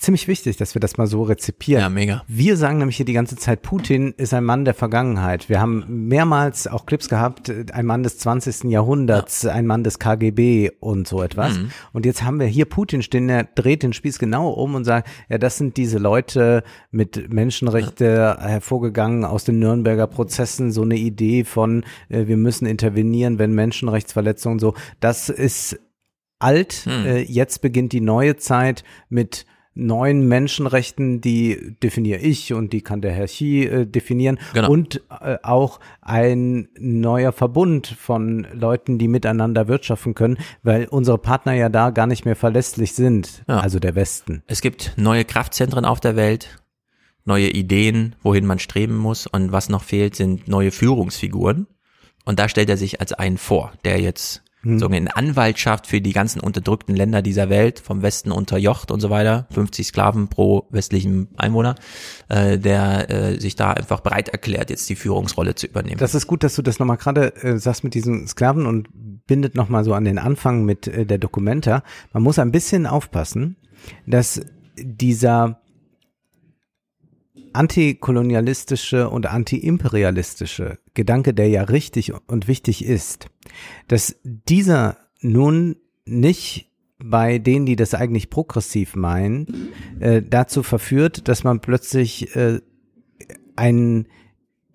ziemlich 0.04 0.28
wichtig, 0.28 0.58
dass 0.58 0.76
wir 0.76 0.80
das 0.82 0.98
mal 0.98 1.08
so 1.08 1.24
rezipieren. 1.24 1.82
Ja, 1.82 1.90
mega. 1.90 2.24
Wir 2.28 2.58
sagen 2.58 2.78
nämlich 2.78 2.98
hier 2.98 3.06
die 3.06 3.14
ganze 3.14 3.38
Zeit, 3.38 3.62
Putin 3.62 4.14
ist 4.18 4.34
ein 4.34 4.44
Mann 4.44 4.66
der 4.66 4.74
Vergangenheit. 4.74 5.48
Wir 5.50 5.62
haben 5.62 5.86
mehrmals 5.88 6.68
auch 6.68 6.86
Clips 6.86 7.08
gehabt, 7.08 7.50
ein 7.72 7.86
Mann 7.86 8.04
des 8.04 8.18
20. 8.18 8.66
Jahrhunderts, 8.66 9.46
ein 9.46 9.66
Mann 9.66 9.84
des 9.84 10.00
KGB 10.00 10.72
und 10.80 11.08
so 11.08 11.24
etwas. 11.24 11.58
Mhm. 11.58 11.70
Und 11.94 12.06
jetzt 12.06 12.24
haben 12.24 12.40
wir 12.40 12.48
hier 12.48 12.66
Putin 12.66 13.02
stehen, 13.02 13.30
der 13.30 13.46
dreht 13.46 13.82
den 13.82 13.94
Spieß 13.94 14.20
genau 14.20 14.50
um 14.50 14.76
und 14.76 14.84
sagt, 14.84 15.08
ja, 15.30 15.38
das 15.38 15.58
sind 15.58 15.78
diese 15.78 16.00
Leute 16.00 16.64
mit 16.92 17.32
Menschenrechte 17.34 18.38
hervorgegangen 18.40 19.24
aus 19.24 19.46
den 19.46 19.60
Nürnberger 19.60 20.08
Prozessen, 20.08 20.72
so 20.72 20.82
eine 20.82 20.98
Idee 20.98 21.46
von, 21.46 21.86
äh, 22.10 22.28
wir 22.28 22.38
müssen 22.38 22.66
intervenieren, 22.66 23.40
wenn 23.40 23.54
Menschenrechtsverletzungen 23.54 24.60
so, 24.60 24.74
das 25.00 25.30
ist 25.30 25.80
alt. 26.44 26.74
Hm. 26.86 27.06
Äh, 27.06 27.22
jetzt 27.22 27.62
beginnt 27.62 27.94
die 27.94 28.02
neue 28.02 28.36
Zeit 28.38 28.84
mit 29.10 29.46
neuen 29.76 30.28
Menschenrechten, 30.28 31.20
die 31.20 31.76
definiere 31.82 32.20
ich 32.20 32.54
und 32.54 32.74
die 32.74 32.82
kann 32.82 33.02
der 33.02 33.12
Herr 33.12 33.26
Xi 33.26 33.64
äh, 33.64 33.86
definieren 33.88 34.38
Genau. 34.54 34.70
und 34.70 35.02
äh, 35.20 35.38
auch 35.42 35.80
ein 36.00 36.68
neuer 36.78 37.32
Verbund 37.32 37.88
von 37.88 38.46
Leuten, 38.54 39.00
die 39.00 39.08
miteinander 39.08 39.68
wirtschaften 39.68 40.14
können, 40.14 40.38
weil 40.62 40.86
unsere 40.86 41.18
Partner 41.18 41.54
ja 41.54 41.70
da 41.70 41.90
gar 41.90 42.06
nicht 42.06 42.24
mehr 42.24 42.36
verlässlich 42.36 42.94
sind, 42.94 43.44
Ja. 43.48 43.62
also 43.62 43.80
der 43.80 43.96
Westen. 43.96 44.44
Es 44.46 44.62
gibt 44.62 44.94
neue 44.96 45.26
Kraftzentren 45.26 45.86
auf 45.86 46.00
der 46.00 46.16
Welt, 46.16 46.62
neue 47.26 47.50
Ideen, 47.50 48.16
wohin 48.22 48.46
man 48.46 48.60
streben 48.60 48.98
muss. 48.98 49.26
Und 49.26 49.52
was 49.52 49.70
noch 49.70 49.84
fehlt, 49.84 50.16
sind 50.16 50.48
neue 50.48 50.70
Führungsfiguren. 50.70 51.66
Und 52.26 52.38
da 52.38 52.48
stellt 52.48 52.70
er 52.70 52.78
sich 52.78 53.00
als 53.02 53.12
einen 53.14 53.38
vor, 53.40 53.74
der 53.86 54.00
jetzt 54.00 54.43
Hm. 54.64 54.80
so 54.80 54.88
in 54.88 55.08
Anwaltschaft 55.10 55.88
für 55.88 56.00
die 56.00 56.14
ganzen 56.14 56.40
unterdrückten 56.40 56.96
Länder 56.96 57.22
dieser 57.22 57.50
Welt, 57.50 57.80
vom 57.80 58.02
Westen 58.02 58.32
unterjocht 58.32 58.92
und 58.92 59.02
so 59.02 59.10
weiter, 59.10 59.48
50 59.52 59.88
Sklaven 59.88 60.30
pro 60.30 60.68
westlichen 60.70 61.28
Einwohner, 61.38 61.76
äh, 62.30 62.58
der 62.58 63.10
äh, 63.10 63.40
sich 63.40 63.56
da 63.56 63.72
einfach 63.72 64.00
bereit 64.00 64.30
erklärt, 64.30 64.70
jetzt 64.70 64.90
die 64.90 64.96
Führungsrolle 64.96 65.56
zu 65.56 65.68
übernehmen. 65.68 65.98
Das 65.98 66.16
ist 66.16 66.28
gut, 66.28 66.44
dass 66.44 66.56
du 66.56 66.62
das 66.62 66.80
nochmal 66.80 66.98
gerade 66.98 67.36
äh, 67.44 67.58
sagst 67.58 67.84
mit 67.84 67.94
diesen 67.94 68.26
Sklaven 68.28 68.66
und 68.66 68.88
bindet 69.28 69.56
nochmal 69.56 69.84
so 69.84 69.94
an 69.94 70.06
den 70.06 70.18
Anfang 70.18 70.64
mit 70.64 70.88
äh, 70.88 71.06
der 71.06 71.18
Dokumenta. 71.18 71.84
Man 72.14 72.24
muss 72.24 72.40
ein 72.40 72.52
bisschen 72.52 72.88
aufpassen, 72.88 73.58
dass 74.08 74.42
dieser 74.78 75.60
antikolonialistische 77.54 79.10
und 79.10 79.28
antiimperialistische 79.28 80.80
Gedanke, 80.94 81.34
der 81.34 81.48
ja 81.50 81.64
richtig 81.64 82.14
und 82.28 82.48
wichtig 82.48 82.86
ist, 82.86 83.28
dass 83.88 84.16
dieser 84.24 84.98
nun 85.22 85.78
nicht 86.06 86.70
bei 87.00 87.38
denen, 87.38 87.66
die 87.66 87.76
das 87.76 87.94
eigentlich 87.94 88.30
progressiv 88.30 88.96
meinen, 88.96 89.72
äh, 90.00 90.22
dazu 90.22 90.64
verführt, 90.64 91.28
dass 91.28 91.44
man 91.44 91.60
plötzlich 91.60 92.36
äh, 92.36 92.62
einen 93.56 94.08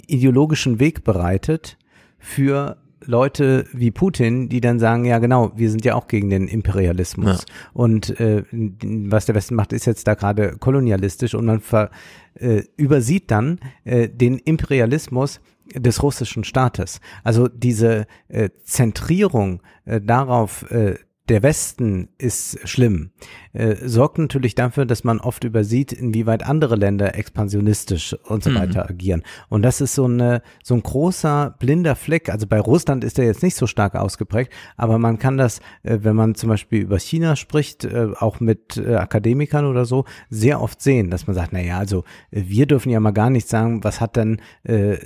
ideologischen 0.07 0.79
Weg 0.81 1.05
bereitet 1.05 1.79
für 2.19 2.77
Leute 3.09 3.65
wie 3.73 3.91
Putin, 3.91 4.51
die 4.51 4.61
dann 4.61 4.79
sagen, 4.79 5.07
ja 5.07 5.19
genau, 5.19 5.51
wir 5.57 5.71
sind 5.71 5.83
ja 5.83 5.95
auch 5.95 6.09
gegen 6.09 6.29
den 6.29 6.47
Imperialismus. 6.47 7.47
Und 7.73 8.21
äh, 8.21 8.45
was 8.53 9.25
der 9.25 9.35
Westen 9.35 9.55
macht, 9.55 9.73
ist 9.73 9.87
jetzt 9.87 10.07
da 10.07 10.13
gerade 10.13 10.59
kolonialistisch 10.59 11.35
und 11.35 11.47
man 11.47 11.61
ver, 11.61 11.91
äh, 12.35 12.65
übersieht 12.77 13.31
dann 13.31 13.61
äh, 13.85 14.11
den 14.11 14.37
Imperialismus 14.37 15.41
des 15.75 16.03
russischen 16.03 16.45
Staates. 16.45 17.01
Also 17.25 17.49
diese 17.49 18.07
äh, 18.29 18.51
Zentrierung 18.65 19.63
äh, 19.87 20.03
darauf, 20.03 20.71
äh, 20.71 20.97
der 21.31 21.43
Westen 21.43 22.09
ist 22.19 22.59
schlimm, 22.69 23.11
äh, 23.59 23.77
sorgt 23.89 24.19
natürlich 24.19 24.55
dafür, 24.55 24.87
dass 24.87 25.05
man 25.05 25.19
oft 25.21 25.45
übersieht, 25.45 25.93
inwieweit 25.93 26.45
andere 26.47 26.77
Länder 26.77 27.15
expansionistisch 27.17 28.15
und 28.25 28.43
so 28.45 28.51
Mhm. 28.51 28.55
weiter 28.57 28.89
agieren. 28.89 29.23
Und 29.49 29.63
das 29.63 29.81
ist 29.81 29.95
so 29.95 30.05
eine 30.05 30.43
so 30.63 30.75
ein 30.75 30.83
großer 30.83 31.57
blinder 31.59 31.97
Fleck. 31.97 32.31
Also 32.31 32.47
bei 32.47 32.61
Russland 32.61 33.05
ist 33.05 33.19
er 33.19 33.25
jetzt 33.25 33.43
nicht 33.43 33.57
so 33.57 33.67
stark 33.67 33.95
ausgeprägt, 33.97 34.53
aber 34.77 34.99
man 34.99 35.19
kann 35.19 35.37
das, 35.37 35.59
äh, 35.83 35.99
wenn 36.03 36.15
man 36.15 36.35
zum 36.35 36.49
Beispiel 36.51 36.83
über 36.83 36.99
China 36.99 37.37
spricht, 37.37 37.85
äh, 37.85 38.09
auch 38.19 38.41
mit 38.41 38.77
äh, 38.77 38.95
Akademikern 38.95 39.67
oder 39.67 39.85
so, 39.85 40.05
sehr 40.31 40.61
oft 40.61 40.81
sehen, 40.81 41.11
dass 41.11 41.27
man 41.27 41.35
sagt, 41.35 41.53
na 41.53 41.61
ja, 41.61 41.79
also 41.79 42.05
äh, 42.31 42.43
wir 42.47 42.67
dürfen 42.67 42.91
ja 42.91 43.01
mal 43.01 43.11
gar 43.11 43.31
nicht 43.31 43.49
sagen, 43.49 43.83
was 43.83 44.01
hat 44.01 44.17
denn 44.17 44.41
äh, 44.63 44.97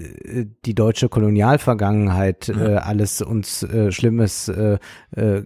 die 0.66 0.74
deutsche 0.74 1.08
Kolonialvergangenheit 1.08 2.48
äh, 2.48 2.76
alles 2.76 3.22
uns 3.22 3.66
Schlimmes 3.90 4.50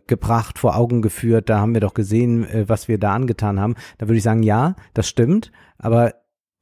gebracht, 0.06 0.58
vor 0.58 0.76
Augen 0.76 1.02
geführt. 1.02 1.48
Da 1.48 1.58
haben 1.58 1.74
wir 1.74 1.80
doch 1.80 1.94
gesehen, 1.94 2.46
was 2.66 2.88
wir 2.88 2.95
da 2.98 3.12
angetan 3.14 3.60
haben. 3.60 3.74
Da 3.98 4.06
würde 4.08 4.16
ich 4.18 4.22
sagen, 4.22 4.42
ja, 4.42 4.74
das 4.94 5.08
stimmt, 5.08 5.52
aber 5.78 6.14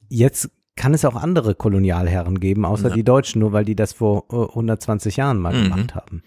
jetzt 0.09 0.49
kann 0.75 0.93
es 0.93 1.05
auch 1.05 1.15
andere 1.15 1.55
Kolonialherren 1.55 2.39
geben, 2.39 2.65
außer 2.65 2.89
Ja. 2.89 2.95
die 2.95 3.03
Deutschen, 3.03 3.39
nur 3.39 3.53
weil 3.53 3.63
die 3.65 3.75
das 3.75 3.93
vor 3.93 4.25
äh, 4.31 4.35
120 4.53 5.15
Jahren 5.17 5.39
mal 5.39 5.53
Mhm. 5.53 5.63
gemacht 5.63 5.95
haben. 5.95 6.23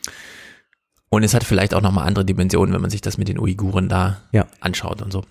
Und 1.11 1.23
es 1.23 1.35
hat 1.35 1.45
vielleicht 1.45 1.75
auch 1.75 1.81
nochmal 1.83 2.07
andere 2.07 2.25
Dimensionen, 2.25 2.75
wenn 2.75 2.81
man 2.81 2.91
sich 2.91 3.01
das 3.01 3.19
mit 3.19 3.29
den 3.29 3.39
Uiguren 3.39 3.89
da 3.89 4.19
Ja. 4.33 4.47
anschaut 4.61 5.03
und 5.03 5.13
so. 5.13 5.25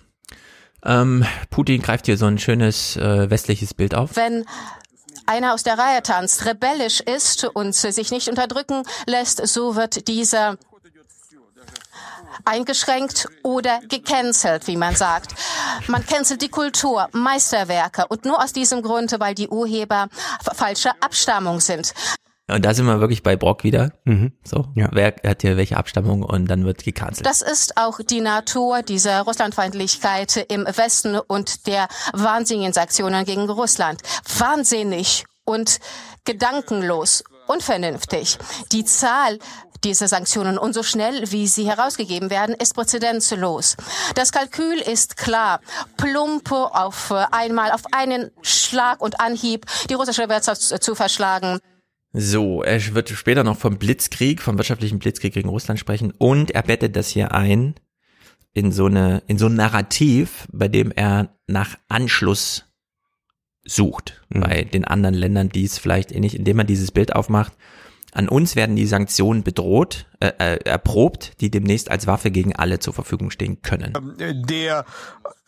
Ähm, 0.84 1.24
Putin 1.50 1.82
greift 1.82 2.06
hier 2.06 2.16
so 2.16 2.26
ein 2.26 2.38
schönes 2.38 2.96
äh, 2.96 3.28
westliches 3.30 3.74
Bild 3.74 3.94
auf. 3.94 4.14
Wenn 4.16 4.44
einer 5.26 5.52
aus 5.52 5.62
der 5.64 5.76
Reihe 5.78 6.02
tanzt, 6.02 6.46
rebellisch 6.46 7.00
ist 7.00 7.44
und 7.44 7.74
sich 7.74 8.10
nicht 8.12 8.28
unterdrücken 8.28 8.82
lässt, 9.06 9.44
so 9.46 9.74
wird 9.76 10.06
dieser 10.08 10.56
eingeschränkt 12.44 13.28
oder 13.42 13.80
gecancelt, 13.88 14.66
wie 14.66 14.76
man 14.76 14.96
sagt. 14.96 15.34
Man 15.86 16.04
cancelt 16.06 16.42
die 16.42 16.48
Kultur, 16.48 17.08
Meisterwerke 17.12 18.06
und 18.08 18.24
nur 18.24 18.42
aus 18.42 18.52
diesem 18.52 18.82
Grund, 18.82 19.14
weil 19.18 19.34
die 19.34 19.48
Urheber 19.48 20.08
f- 20.44 20.56
falscher 20.56 20.92
Abstammung 21.00 21.60
sind. 21.60 21.94
Und 22.50 22.64
da 22.64 22.72
sind 22.72 22.86
wir 22.86 22.98
wirklich 22.98 23.22
bei 23.22 23.36
Brock 23.36 23.62
wieder. 23.62 23.92
Mhm. 24.04 24.32
So, 24.42 24.68
wer 24.74 25.14
hat 25.22 25.42
hier 25.42 25.58
welche 25.58 25.76
Abstammung 25.76 26.22
und 26.22 26.46
dann 26.46 26.64
wird 26.64 26.82
gecancelt. 26.82 27.26
Das 27.26 27.42
ist 27.42 27.76
auch 27.76 28.00
die 28.00 28.22
Natur 28.22 28.82
dieser 28.82 29.20
Russlandfeindlichkeit 29.20 30.46
im 30.48 30.64
Westen 30.64 31.18
und 31.18 31.66
der 31.66 31.88
wahnsinnigen 32.14 32.72
Sanktionen 32.72 33.26
gegen 33.26 33.50
Russland. 33.50 34.00
Wahnsinnig 34.38 35.26
und 35.44 35.78
gedankenlos, 36.24 37.22
unvernünftig. 37.48 38.38
Die 38.72 38.84
Zahl 38.86 39.38
dieser 39.84 40.08
Sanktionen 40.08 40.58
und 40.58 40.74
so 40.74 40.82
schnell, 40.82 41.30
wie 41.30 41.46
sie 41.46 41.66
herausgegeben 41.66 42.30
werden, 42.30 42.54
ist 42.54 42.74
präzedenzlos. 42.74 43.76
Das 44.14 44.32
Kalkül 44.32 44.78
ist 44.78 45.16
klar. 45.16 45.60
Plump 45.96 46.50
auf 46.50 47.12
einmal, 47.30 47.72
auf 47.72 47.82
einen 47.92 48.30
Schlag 48.42 49.00
und 49.00 49.20
Anhieb 49.20 49.66
die 49.88 49.94
russische 49.94 50.28
Wirtschaft 50.28 50.62
zu 50.62 50.94
verschlagen. 50.94 51.60
So, 52.12 52.62
er 52.62 52.94
wird 52.94 53.10
später 53.10 53.44
noch 53.44 53.58
vom 53.58 53.78
Blitzkrieg, 53.78 54.40
vom 54.40 54.56
wirtschaftlichen 54.56 54.98
Blitzkrieg 54.98 55.34
gegen 55.34 55.50
Russland 55.50 55.78
sprechen 55.78 56.12
und 56.16 56.50
er 56.52 56.62
bettet 56.62 56.96
das 56.96 57.08
hier 57.08 57.32
ein 57.32 57.74
in 58.54 58.72
so 58.72 58.86
eine, 58.86 59.22
in 59.26 59.38
so 59.38 59.46
ein 59.46 59.54
Narrativ, 59.54 60.48
bei 60.50 60.68
dem 60.68 60.90
er 60.90 61.28
nach 61.46 61.76
Anschluss 61.88 62.64
sucht 63.64 64.22
Mhm. 64.30 64.40
bei 64.40 64.64
den 64.64 64.84
anderen 64.84 65.14
Ländern, 65.14 65.48
die 65.48 65.64
es 65.64 65.78
vielleicht 65.78 66.12
ähnlich, 66.12 66.36
indem 66.36 66.58
er 66.58 66.64
dieses 66.64 66.90
Bild 66.90 67.14
aufmacht. 67.14 67.52
An 68.12 68.28
uns 68.28 68.56
werden 68.56 68.74
die 68.76 68.86
Sanktionen 68.86 69.42
bedroht, 69.42 70.06
äh, 70.20 70.32
äh, 70.38 70.56
erprobt, 70.64 71.40
die 71.40 71.50
demnächst 71.50 71.90
als 71.90 72.06
Waffe 72.06 72.30
gegen 72.30 72.56
alle 72.56 72.78
zur 72.78 72.94
Verfügung 72.94 73.30
stehen 73.30 73.62
können. 73.62 73.92
Der 74.18 74.84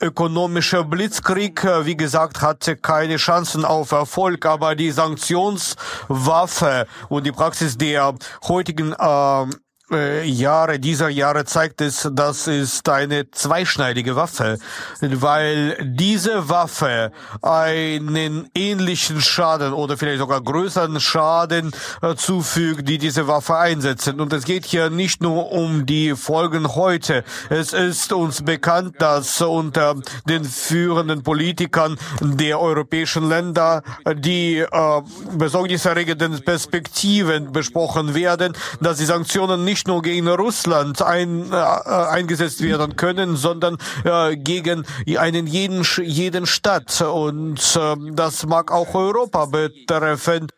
ökonomische 0.00 0.84
Blitzkrieg, 0.84 1.64
äh, 1.64 1.86
wie 1.86 1.96
gesagt, 1.96 2.42
hatte 2.42 2.76
keine 2.76 3.16
Chancen 3.16 3.64
auf 3.64 3.92
Erfolg, 3.92 4.46
aber 4.46 4.74
die 4.74 4.90
Sanktionswaffe 4.90 6.86
und 7.08 7.26
die 7.26 7.32
Praxis 7.32 7.78
der 7.78 8.14
heutigen 8.46 8.94
ähm, 9.00 9.50
äh, 9.50 9.54
Jahre, 9.90 10.78
dieser 10.78 11.08
Jahre 11.08 11.44
zeigt 11.44 11.80
es, 11.80 12.08
das 12.12 12.46
ist 12.46 12.88
eine 12.88 13.30
zweischneidige 13.30 14.14
Waffe, 14.14 14.58
weil 15.00 15.76
diese 15.82 16.48
Waffe 16.48 17.10
einen 17.42 18.48
ähnlichen 18.54 19.20
Schaden 19.20 19.72
oder 19.72 19.96
vielleicht 19.96 20.20
sogar 20.20 20.40
größeren 20.42 21.00
Schaden 21.00 21.72
äh, 22.02 22.14
zufügt, 22.14 22.88
die 22.88 22.98
diese 22.98 23.26
Waffe 23.26 23.56
einsetzen. 23.56 24.20
Und 24.20 24.32
es 24.32 24.44
geht 24.44 24.64
hier 24.64 24.90
nicht 24.90 25.22
nur 25.22 25.50
um 25.50 25.86
die 25.86 26.14
Folgen 26.14 26.76
heute. 26.76 27.24
Es 27.48 27.72
ist 27.72 28.12
uns 28.12 28.42
bekannt, 28.42 28.96
dass 29.00 29.40
unter 29.40 29.96
den 30.28 30.44
führenden 30.44 31.24
Politikern 31.24 31.98
der 32.20 32.60
europäischen 32.60 33.28
Länder 33.28 33.82
die 34.14 34.58
äh, 34.58 35.02
besorgniserregenden 35.32 36.44
Perspektiven 36.44 37.50
besprochen 37.50 38.14
werden, 38.14 38.52
dass 38.80 38.98
die 38.98 39.04
Sanktionen 39.04 39.64
nicht 39.64 39.79
nur 39.86 40.02
gegen 40.02 40.28
Russland 40.28 41.02
ein, 41.02 41.52
äh, 41.52 41.54
eingesetzt 41.54 42.62
werden 42.62 42.96
können, 42.96 43.36
sondern 43.36 43.76
äh, 44.04 44.36
gegen 44.36 44.84
einen 45.18 45.46
jeden, 45.46 45.84
jeden 46.02 46.46
Staat. 46.46 47.00
Und 47.02 47.76
äh, 47.76 48.12
das 48.12 48.46
mag 48.46 48.72
auch 48.72 48.94
Europa 48.94 49.46
betreffen. 49.46 50.48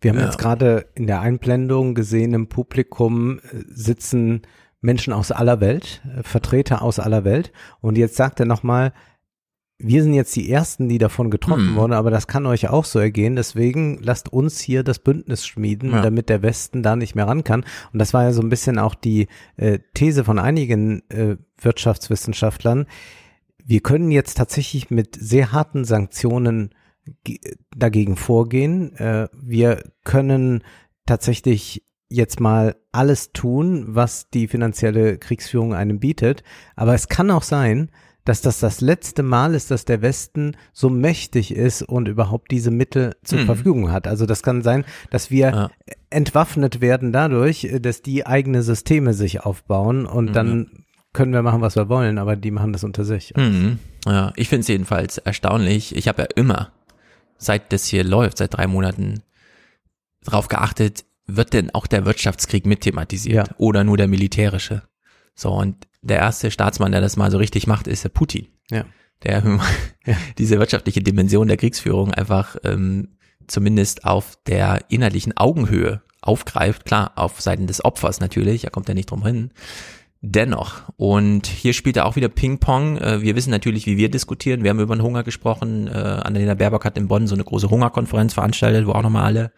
Wir 0.00 0.12
haben 0.12 0.20
jetzt 0.20 0.38
gerade 0.38 0.86
in 0.94 1.06
der 1.06 1.20
Einblendung 1.20 1.94
gesehen, 1.94 2.32
im 2.32 2.48
Publikum 2.48 3.38
äh, 3.38 3.64
sitzen 3.68 4.42
Menschen 4.80 5.12
aus 5.12 5.32
aller 5.32 5.60
Welt, 5.60 6.02
äh, 6.16 6.22
Vertreter 6.22 6.82
aus 6.82 6.98
aller 6.98 7.24
Welt. 7.24 7.52
Und 7.80 7.98
jetzt 7.98 8.16
sagt 8.16 8.40
er 8.40 8.46
nochmal, 8.46 8.92
wir 9.80 10.02
sind 10.02 10.12
jetzt 10.14 10.34
die 10.34 10.50
Ersten, 10.50 10.88
die 10.88 10.98
davon 10.98 11.30
getroffen 11.30 11.68
Hm. 11.68 11.76
wurden, 11.76 11.92
aber 11.92 12.10
das 12.10 12.26
kann 12.26 12.46
euch 12.46 12.68
auch 12.68 12.84
so 12.84 12.98
ergehen. 12.98 13.36
Deswegen 13.36 13.98
lasst 14.02 14.32
uns 14.32 14.58
hier 14.60 14.82
das 14.82 14.98
Bündnis 14.98 15.46
schmieden, 15.46 15.92
Ja. 15.92 16.02
damit 16.02 16.28
der 16.28 16.42
Westen 16.42 16.82
da 16.82 16.96
nicht 16.96 17.14
mehr 17.14 17.28
ran 17.28 17.44
kann. 17.44 17.64
Und 17.92 18.00
das 18.00 18.12
war 18.12 18.24
ja 18.24 18.32
so 18.32 18.42
ein 18.42 18.48
bisschen 18.48 18.78
auch 18.78 18.96
die 18.96 19.28
äh, 19.56 19.78
These 19.94 20.24
von 20.24 20.38
einigen 20.40 21.08
äh, 21.10 21.36
Wirtschaftswissenschaftlern. 21.60 22.86
Wir 23.64 23.80
können 23.80 24.10
jetzt 24.10 24.36
tatsächlich 24.36 24.90
mit 24.90 25.16
sehr 25.20 25.52
harten 25.52 25.84
Sanktionen 25.84 26.70
ge- 27.24 27.38
dagegen 27.76 28.16
vorgehen. 28.16 28.96
Äh, 28.96 29.28
wir 29.32 29.82
können 30.04 30.62
tatsächlich 31.06 31.84
jetzt 32.10 32.40
mal 32.40 32.76
alles 32.90 33.32
tun, 33.32 33.84
was 33.88 34.30
die 34.30 34.48
finanzielle 34.48 35.18
Kriegsführung 35.18 35.74
einem 35.74 36.00
bietet. 36.00 36.42
Aber 36.74 36.94
es 36.94 37.08
kann 37.08 37.30
auch 37.30 37.42
sein, 37.42 37.90
dass 38.28 38.42
das 38.42 38.60
das 38.60 38.80
letzte 38.82 39.22
Mal 39.22 39.54
ist, 39.54 39.70
dass 39.70 39.84
der 39.86 40.02
Westen 40.02 40.54
so 40.74 40.90
mächtig 40.90 41.54
ist 41.54 41.82
und 41.82 42.08
überhaupt 42.08 42.50
diese 42.50 42.70
Mittel 42.70 43.16
zur 43.24 43.38
Mhm. 43.40 43.46
Verfügung 43.46 43.90
hat. 43.90 44.06
Also 44.06 44.26
das 44.26 44.42
kann 44.42 44.60
sein, 44.62 44.84
dass 45.10 45.30
wir 45.30 45.48
Ja. 45.48 45.70
entwaffnet 46.10 46.80
werden 46.82 47.10
dadurch, 47.10 47.66
dass 47.80 48.02
die 48.02 48.26
eigene 48.26 48.62
Systeme 48.62 49.14
sich 49.14 49.40
aufbauen 49.40 50.04
und 50.04 50.26
Mhm. 50.26 50.32
dann 50.34 50.70
können 51.14 51.32
wir 51.32 51.42
machen, 51.42 51.62
was 51.62 51.74
wir 51.74 51.88
wollen, 51.88 52.18
aber 52.18 52.36
die 52.36 52.50
machen 52.50 52.72
das 52.74 52.84
unter 52.84 53.04
sich. 53.04 53.32
Mhm. 53.34 53.78
Ja, 54.06 54.32
ich 54.36 54.48
finde 54.50 54.60
es 54.60 54.68
jedenfalls 54.68 55.16
erstaunlich. 55.18 55.96
Ich 55.96 56.06
habe 56.06 56.22
ja 56.22 56.28
immer, 56.36 56.70
seit 57.38 57.72
das 57.72 57.86
hier 57.86 58.04
läuft, 58.04 58.36
seit 58.38 58.54
drei 58.54 58.66
Monaten, 58.66 59.22
darauf 60.22 60.48
geachtet, 60.48 61.06
wird 61.26 61.54
denn 61.54 61.74
auch 61.74 61.86
der 61.86 62.04
Wirtschaftskrieg 62.04 62.66
mit 62.66 62.82
thematisiert 62.82 63.48
Ja. 63.48 63.54
oder 63.56 63.84
nur 63.84 63.96
der 63.96 64.06
militärische? 64.08 64.82
So, 65.34 65.50
und 65.52 65.87
der 66.02 66.18
erste 66.18 66.50
Staatsmann, 66.50 66.92
der 66.92 67.00
das 67.00 67.16
mal 67.16 67.30
so 67.30 67.38
richtig 67.38 67.66
macht, 67.66 67.86
ist 67.86 68.04
der 68.04 68.10
Putin. 68.10 68.48
Ja. 68.70 68.84
Der 69.24 69.42
diese 70.38 70.58
wirtschaftliche 70.58 71.02
Dimension 71.02 71.48
der 71.48 71.56
Kriegsführung 71.56 72.12
einfach 72.12 72.56
ähm, 72.64 73.16
zumindest 73.46 74.04
auf 74.04 74.38
der 74.46 74.84
inhaltlichen 74.88 75.36
Augenhöhe 75.36 76.02
aufgreift. 76.20 76.84
Klar, 76.84 77.12
auf 77.16 77.40
Seiten 77.40 77.66
des 77.66 77.84
Opfers 77.84 78.20
natürlich, 78.20 78.62
da 78.62 78.70
kommt 78.70 78.88
er 78.88 78.94
nicht 78.94 79.10
drum 79.10 79.24
hin. 79.24 79.50
Dennoch. 80.20 80.82
Und 80.96 81.46
hier 81.46 81.72
spielt 81.72 81.96
er 81.96 82.06
auch 82.06 82.16
wieder 82.16 82.28
Ping-Pong. 82.28 82.98
Äh, 82.98 83.22
Wir 83.22 83.36
wissen 83.36 83.50
natürlich, 83.50 83.86
wie 83.86 83.96
wir 83.96 84.10
diskutieren. 84.10 84.64
Wir 84.64 84.70
haben 84.70 84.80
über 84.80 84.96
den 84.96 85.02
Hunger 85.02 85.22
gesprochen. 85.22 85.86
Äh, 85.86 85.90
Annalena 85.92 86.54
Baerbock 86.54 86.84
hat 86.84 86.98
in 86.98 87.06
Bonn 87.06 87.28
so 87.28 87.34
eine 87.34 87.44
große 87.44 87.70
Hungerkonferenz 87.70 88.34
veranstaltet, 88.34 88.86
wo 88.86 88.92
auch 88.92 89.02
nochmal 89.02 89.24
alle 89.24 89.52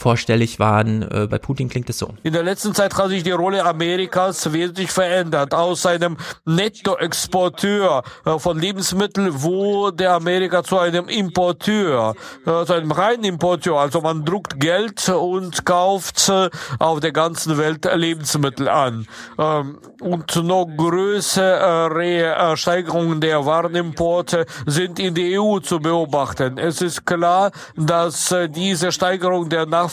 vorstellig 0.00 0.58
waren. 0.58 1.02
Äh, 1.02 1.26
Bei 1.30 1.38
Putin 1.38 1.68
klingt 1.68 1.88
es 1.90 1.98
so. 1.98 2.14
In 2.22 2.32
der 2.32 2.42
letzten 2.42 2.74
Zeit 2.74 2.96
hat 2.96 3.10
sich 3.10 3.22
die 3.22 3.30
Rolle 3.30 3.64
Amerikas 3.64 4.52
wesentlich 4.52 4.90
verändert. 4.90 5.54
Aus 5.54 5.86
einem 5.86 6.16
Nettoexporteur 6.46 8.02
äh, 8.24 8.38
von 8.38 8.58
Lebensmitteln 8.58 9.42
wurde 9.42 10.10
Amerika 10.10 10.62
zu 10.64 10.78
einem 10.78 11.08
Importeur, 11.08 12.14
äh, 12.46 12.64
zu 12.64 12.72
einem 12.72 12.90
reinen 12.92 13.24
Importeur. 13.24 13.78
Also 13.78 14.00
man 14.00 14.24
druckt 14.24 14.58
Geld 14.58 15.08
und 15.08 15.64
kauft 15.64 16.32
auf 16.78 17.00
der 17.00 17.12
ganzen 17.12 17.58
Welt 17.58 17.88
Lebensmittel 17.94 18.68
an. 18.68 19.06
Ähm, 19.38 19.78
Und 20.00 20.34
noch 20.36 20.66
größere 20.76 22.56
Steigerungen 22.56 23.20
der 23.20 23.44
Warenimporte 23.44 24.46
sind 24.66 24.98
in 24.98 25.14
der 25.14 25.42
EU 25.42 25.58
zu 25.60 25.78
beobachten. 25.78 26.56
Es 26.56 26.80
ist 26.80 27.04
klar, 27.04 27.50
dass 27.76 28.34
diese 28.48 28.92
Steigerung 28.92 29.50
der 29.50 29.66
Nachfrage 29.66 29.89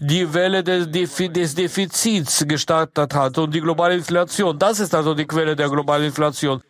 die 0.00 0.34
Welle 0.34 0.62
des, 0.64 0.90
Defi 0.90 1.28
des 1.28 1.54
Defizits 1.54 2.44
gestartet 2.46 3.14
hat 3.14 3.38
und 3.38 3.54
die 3.54 3.60
globale 3.60 3.94
Inflation. 3.94 4.58
Das 4.58 4.80
ist 4.80 4.94
also 4.94 5.14
die 5.14 5.26
Quelle 5.26 5.56
der 5.56 5.68
globalen 5.68 6.06
Inflation. 6.06 6.60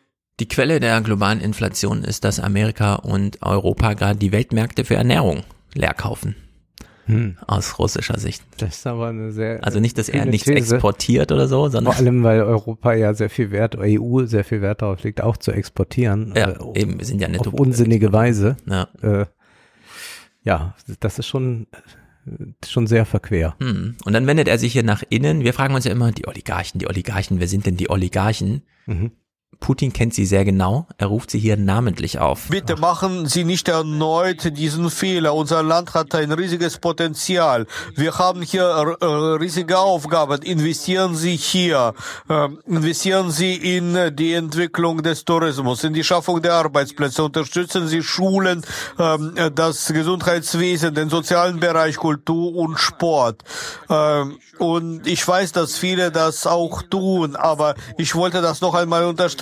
Die 0.40 0.48
Quelle 0.48 0.80
der 0.80 1.00
globalen 1.02 1.40
Inflation 1.40 2.04
ist, 2.04 2.24
dass 2.24 2.40
Amerika 2.40 2.96
und 2.96 3.42
Europa 3.42 3.94
gerade 3.94 4.18
die 4.18 4.32
Weltmärkte 4.32 4.84
für 4.84 4.94
Ernährung 4.96 5.44
leer 5.74 5.94
kaufen. 5.94 6.36
Hm. 7.06 7.36
Aus 7.46 7.78
russischer 7.78 8.18
Sicht. 8.18 8.42
Das 8.58 8.76
ist 8.76 8.86
aber 8.86 9.08
eine 9.08 9.32
sehr. 9.32 9.62
Also 9.64 9.80
nicht, 9.80 9.98
dass 9.98 10.08
er 10.08 10.20
kühne 10.20 10.30
nichts 10.30 10.46
These. 10.46 10.76
exportiert 10.76 11.32
oder 11.32 11.48
so, 11.48 11.68
sondern 11.68 11.92
Vor 11.92 12.00
allem, 12.00 12.22
weil 12.22 12.42
Europa 12.42 12.92
ja 12.94 13.12
sehr 13.12 13.28
viel 13.28 13.50
Wert, 13.50 13.76
EU 13.76 14.24
sehr 14.24 14.44
viel 14.44 14.62
Wert 14.62 14.82
darauf 14.82 15.02
legt, 15.02 15.20
auch 15.20 15.36
zu 15.36 15.50
exportieren. 15.50 16.32
Ja, 16.36 16.50
äh, 16.50 16.80
eben, 16.80 16.98
wir 17.00 17.04
sind 17.04 17.20
ja 17.20 17.28
netto- 17.28 17.50
Auf 17.50 17.58
unsinnige 17.60 18.12
Weise. 18.12 18.56
Ja. 18.66 18.88
Äh, 19.02 19.26
ja, 20.44 20.74
das 21.00 21.18
ist 21.18 21.26
schon, 21.26 21.66
schon 22.66 22.86
sehr 22.86 23.04
verquer. 23.04 23.56
Hm. 23.60 23.96
Und 24.04 24.12
dann 24.12 24.26
wendet 24.26 24.48
er 24.48 24.58
sich 24.58 24.72
hier 24.72 24.82
nach 24.82 25.02
innen. 25.08 25.42
Wir 25.42 25.52
fragen 25.52 25.74
uns 25.74 25.84
ja 25.84 25.92
immer, 25.92 26.12
die 26.12 26.26
Oligarchen, 26.26 26.78
die 26.78 26.88
Oligarchen, 26.88 27.40
wer 27.40 27.48
sind 27.48 27.66
denn 27.66 27.76
die 27.76 27.90
Oligarchen? 27.90 28.62
Mhm. 28.86 29.12
Putin 29.60 29.92
kennt 29.92 30.12
sie 30.12 30.26
sehr 30.26 30.44
genau. 30.44 30.86
Er 30.98 31.06
ruft 31.06 31.30
sie 31.30 31.38
hier 31.38 31.56
namentlich 31.56 32.18
auf. 32.18 32.48
Bitte 32.48 32.76
machen 32.76 33.26
Sie 33.26 33.44
nicht 33.44 33.68
erneut 33.68 34.56
diesen 34.56 34.90
Fehler. 34.90 35.34
Unser 35.34 35.62
Land 35.62 35.94
hat 35.94 36.14
ein 36.14 36.32
riesiges 36.32 36.78
Potenzial. 36.78 37.66
Wir 37.94 38.18
haben 38.18 38.42
hier 38.42 38.96
äh, 39.00 39.04
riesige 39.04 39.78
Aufgaben. 39.78 40.42
Investieren 40.42 41.14
Sie 41.14 41.36
hier. 41.36 41.94
Ähm, 42.28 42.58
investieren 42.66 43.30
Sie 43.30 43.76
in 43.76 44.16
die 44.16 44.32
Entwicklung 44.32 45.02
des 45.02 45.24
Tourismus, 45.24 45.84
in 45.84 45.94
die 45.94 46.04
Schaffung 46.04 46.42
der 46.42 46.54
Arbeitsplätze. 46.54 47.22
Unterstützen 47.22 47.86
Sie 47.86 48.02
Schulen, 48.02 48.64
ähm, 48.98 49.36
äh, 49.36 49.50
das 49.50 49.86
Gesundheitswesen, 49.86 50.94
den 50.94 51.08
sozialen 51.08 51.60
Bereich, 51.60 51.96
Kultur 51.96 52.56
und 52.56 52.78
Sport. 52.78 53.42
Ähm, 53.88 54.38
und 54.58 55.06
ich 55.06 55.26
weiß, 55.26 55.52
dass 55.52 55.78
viele 55.78 56.10
das 56.10 56.46
auch 56.46 56.82
tun, 56.82 57.36
aber 57.36 57.74
ich 57.96 58.14
wollte 58.14 58.42
das 58.42 58.60
noch 58.60 58.74
einmal 58.74 59.04
unterstreichen. 59.04 59.41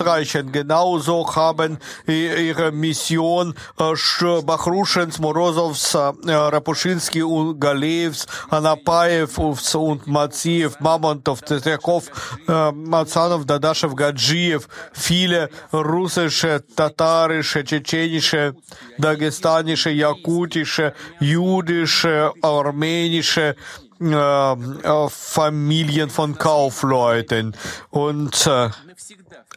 Genauso 0.51 1.35
haben 1.35 1.77
ihre 2.07 2.71
Mission 2.71 3.53
äh, 3.79 3.83
Sch- 3.93 4.41
Bachruschens, 4.43 5.19
Morozows, 5.19 5.93
äh, 5.93 6.31
Rapuschinski 6.33 7.23
und 7.23 7.59
Galevs, 7.59 8.25
Anapaev 8.49 9.37
und 9.37 10.07
Matsiev, 10.07 10.79
Mamontov, 10.79 11.41
Tetekov, 11.41 12.09
äh, 12.47 12.71
Mazanov, 12.71 13.45
Dadashev, 13.45 13.95
Gadjiev, 13.95 14.67
viele 14.93 15.49
russische, 15.73 16.63
tatarische, 16.75 17.63
tschetschenische, 17.63 18.53
dagestanische, 18.97 19.89
jakutische, 19.91 20.93
jüdische, 21.19 22.31
armenische 22.41 23.55
äh, 24.01 24.51
äh, 24.53 25.09
Familien 25.09 26.09
von 26.09 26.37
Kaufleuten. 26.37 27.55
Und 27.91 28.47
äh, 28.47 28.69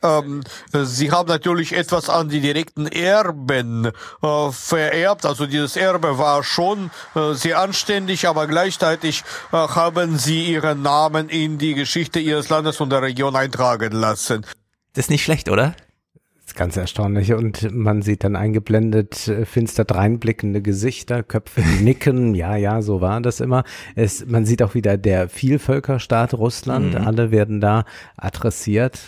ähm, 0.05 0.42
sie 0.73 1.10
haben 1.10 1.28
natürlich 1.28 1.73
etwas 1.73 2.08
an 2.08 2.28
die 2.28 2.41
direkten 2.41 2.86
Erben 2.86 3.86
äh, 3.86 4.50
vererbt. 4.52 5.26
Also 5.26 5.47
dieses 5.47 5.76
Erbe 5.76 6.18
war 6.18 6.44
schon 6.44 6.91
äh, 7.15 7.33
sehr 7.33 7.58
anständig, 7.60 8.28
aber 8.28 8.47
gleichzeitig 8.47 9.24
äh, 9.52 9.57
haben 9.57 10.18
sie 10.18 10.44
ihren 10.44 10.83
Namen 10.83 11.28
in 11.28 11.58
die 11.58 11.74
Geschichte 11.74 12.20
ihres 12.20 12.50
Landes 12.50 12.81
und 12.81 12.91
der 12.91 13.02
Region 13.02 13.34
eintragen 13.34 13.92
lassen. 13.92 14.44
Das 14.92 15.07
ist 15.07 15.10
nicht 15.10 15.24
schlecht, 15.24 15.49
oder? 15.49 15.74
Das 16.44 16.52
ist 16.52 16.57
ganz 16.57 16.76
erstaunlich. 16.76 17.33
Und 17.33 17.73
man 17.73 18.02
sieht 18.02 18.23
dann 18.23 18.36
eingeblendet 18.36 19.28
äh, 19.28 19.47
finster 19.47 19.84
dreinblickende 19.84 20.60
Gesichter, 20.60 21.23
Köpfe, 21.23 21.62
die 21.62 21.83
nicken. 21.83 22.34
Ja, 22.44 22.57
ja, 22.57 22.83
so 22.83 23.00
war 23.00 23.20
das 23.20 23.41
immer. 23.41 23.65
Es, 23.94 24.26
man 24.26 24.44
sieht 24.44 24.62
auch 24.62 24.74
wieder 24.74 24.99
der 24.99 25.28
Vielvölkerstaat 25.28 26.34
Russland. 26.34 26.94
Mhm. 26.99 27.07
Alle 27.07 27.31
werden 27.31 27.60
da 27.60 27.84
adressiert. 28.16 29.00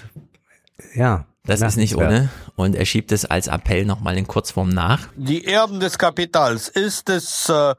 Ja. 0.95 1.27
Das 1.47 1.61
ist 1.61 1.77
nicht 1.77 1.97
ohne. 1.97 2.29
Und 2.57 2.75
er 2.75 2.85
schiebt 2.85 3.13
es 3.13 3.25
als 3.25 3.47
Appell 3.47 3.85
nochmal 3.85 4.19
in 4.19 4.27
Kurzform 4.27 4.69
nach. 4.69 5.07
Die 5.15 5.47
Erben 5.47 5.79
des 5.79 5.97
Kapitals, 5.97 6.69
ist 6.69 7.09
es 7.09 7.49
äh, 7.49 7.75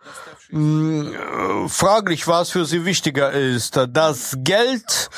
mh, 0.51 1.11
äh, 1.11 1.67
fraglich, 1.67 2.27
was 2.27 2.51
für 2.51 2.65
sie 2.65 2.85
wichtiger 2.85 3.31
ist, 3.31 3.77
das 3.89 4.37
Geld 4.39 5.09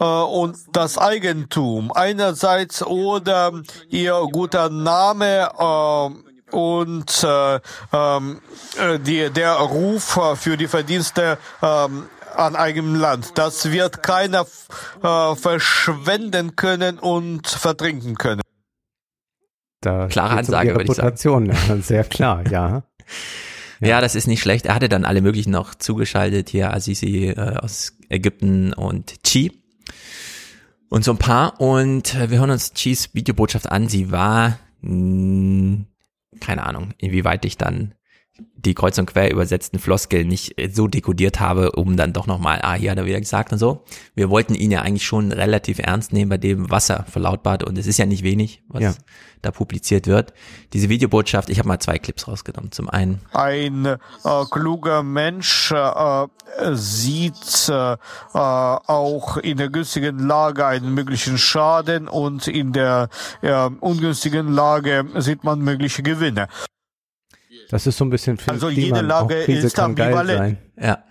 äh, 0.00 0.04
und 0.04 0.56
das 0.72 0.96
Eigentum 0.96 1.92
einerseits 1.92 2.82
oder 2.82 3.52
ihr 3.90 4.26
guter 4.32 4.70
Name 4.70 5.50
äh, 5.58 6.54
und 6.56 7.24
äh, 7.24 7.60
ähm, 7.92 8.40
äh, 8.78 8.98
die, 8.98 9.28
der 9.30 9.52
Ruf 9.52 10.18
für 10.36 10.56
die 10.56 10.68
Verdienste 10.68 11.36
ähm, 11.62 12.08
an 12.36 12.56
eigenem 12.56 12.94
Land. 12.94 13.32
Das 13.36 13.70
wird 13.70 14.02
keiner 14.02 14.46
äh, 15.02 15.34
verschwenden 15.36 16.56
können 16.56 16.98
und 16.98 17.46
vertrinken 17.46 18.16
können. 18.16 18.40
Da 19.80 20.08
Klare 20.08 20.32
um 20.32 20.38
Ansage, 20.38 20.68
die 20.68 20.74
würde 20.74 20.84
ich 20.84 20.96
sagen. 20.96 21.08
Reputation, 21.08 21.46
ja, 21.46 21.76
sehr 21.82 22.04
klar, 22.04 22.46
ja. 22.50 22.82
Ja. 23.80 24.00
das 24.00 24.14
ist 24.14 24.26
nicht 24.26 24.40
schlecht. 24.40 24.66
Er 24.66 24.74
hatte 24.74 24.88
dann 24.88 25.04
alle 25.04 25.20
möglichen 25.20 25.50
noch 25.52 25.74
zugeschaltet, 25.74 26.48
hier 26.48 26.74
Azizi 26.74 27.28
äh, 27.28 27.56
aus 27.56 27.96
Ägypten 28.08 28.72
und 28.72 29.22
Chi. 29.22 29.62
Und 30.88 31.04
so 31.04 31.12
ein 31.12 31.18
paar. 31.18 31.60
Und 31.60 32.14
äh, 32.14 32.30
wir 32.30 32.38
hören 32.40 32.50
uns 32.50 32.72
Chis 32.72 33.14
Videobotschaft 33.14 33.70
an. 33.70 33.88
Sie 33.88 34.10
war, 34.10 34.58
mh, 34.80 35.84
keine 36.40 36.64
Ahnung, 36.64 36.94
inwieweit 36.98 37.44
ich 37.44 37.56
dann 37.56 37.94
die 38.56 38.74
kreuz 38.74 38.98
und 38.98 39.06
quer 39.06 39.30
übersetzten 39.30 39.78
Floskeln 39.78 40.28
nicht 40.28 40.56
so 40.72 40.88
dekodiert 40.88 41.38
habe, 41.40 41.72
um 41.72 41.96
dann 41.96 42.12
doch 42.12 42.26
nochmal, 42.26 42.60
ah, 42.62 42.74
hier 42.74 42.90
hat 42.90 42.98
er 42.98 43.06
wieder 43.06 43.20
gesagt 43.20 43.52
und 43.52 43.58
so. 43.58 43.84
Wir 44.14 44.30
wollten 44.30 44.54
ihn 44.54 44.70
ja 44.70 44.82
eigentlich 44.82 45.06
schon 45.06 45.30
relativ 45.32 45.78
ernst 45.78 46.12
nehmen 46.12 46.28
bei 46.28 46.38
dem, 46.38 46.70
was 46.70 46.90
er 46.90 47.04
verlautbart 47.04 47.62
und 47.64 47.78
es 47.78 47.86
ist 47.86 47.98
ja 47.98 48.06
nicht 48.06 48.24
wenig, 48.24 48.62
was 48.68 48.82
Ja. 48.82 48.94
da 49.42 49.52
publiziert 49.52 50.06
wird. 50.08 50.32
Diese 50.72 50.88
Videobotschaft, 50.88 51.50
ich 51.50 51.58
habe 51.60 51.68
mal 51.68 51.78
zwei 51.78 51.98
Clips 51.98 52.26
rausgenommen. 52.26 52.72
Zum 52.72 52.88
einen, 52.88 53.20
Ein 53.32 53.86
äh, 53.86 53.96
kluger 54.50 55.02
Mensch 55.04 55.70
äh, 55.72 56.26
sieht 56.72 57.68
äh, 57.68 57.92
äh, 57.92 57.96
auch 58.34 59.36
in 59.36 59.56
der 59.56 59.68
günstigen 59.68 60.18
Lage 60.18 60.66
einen 60.66 60.94
möglichen 60.94 61.38
Schaden 61.38 62.08
und 62.08 62.48
in 62.48 62.72
der 62.72 63.08
äh, 63.42 63.70
ungünstigen 63.80 64.52
Lage 64.52 65.04
sieht 65.18 65.44
man 65.44 65.60
mögliche 65.60 66.02
Gewinne. 66.02 66.48
Das 67.70 67.86
ist 67.86 67.96
so 67.98 68.04
ein 68.04 68.10
bisschen 68.10 68.36
für 68.38 68.50
Also 68.50 68.68
Klima, 68.68 68.96
jede 68.96 69.06
Lage 69.06 69.34
ist 69.34 69.74
kann 69.74 69.94
geil 69.94 70.14
ambivalent. 70.14 70.58
sein. 70.76 70.84
ja, 70.84 71.04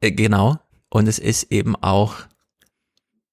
äh, 0.00 0.12
genau. 0.12 0.58
Und 0.88 1.06
es 1.06 1.18
ist 1.18 1.44
eben 1.52 1.76
auch 1.76 2.14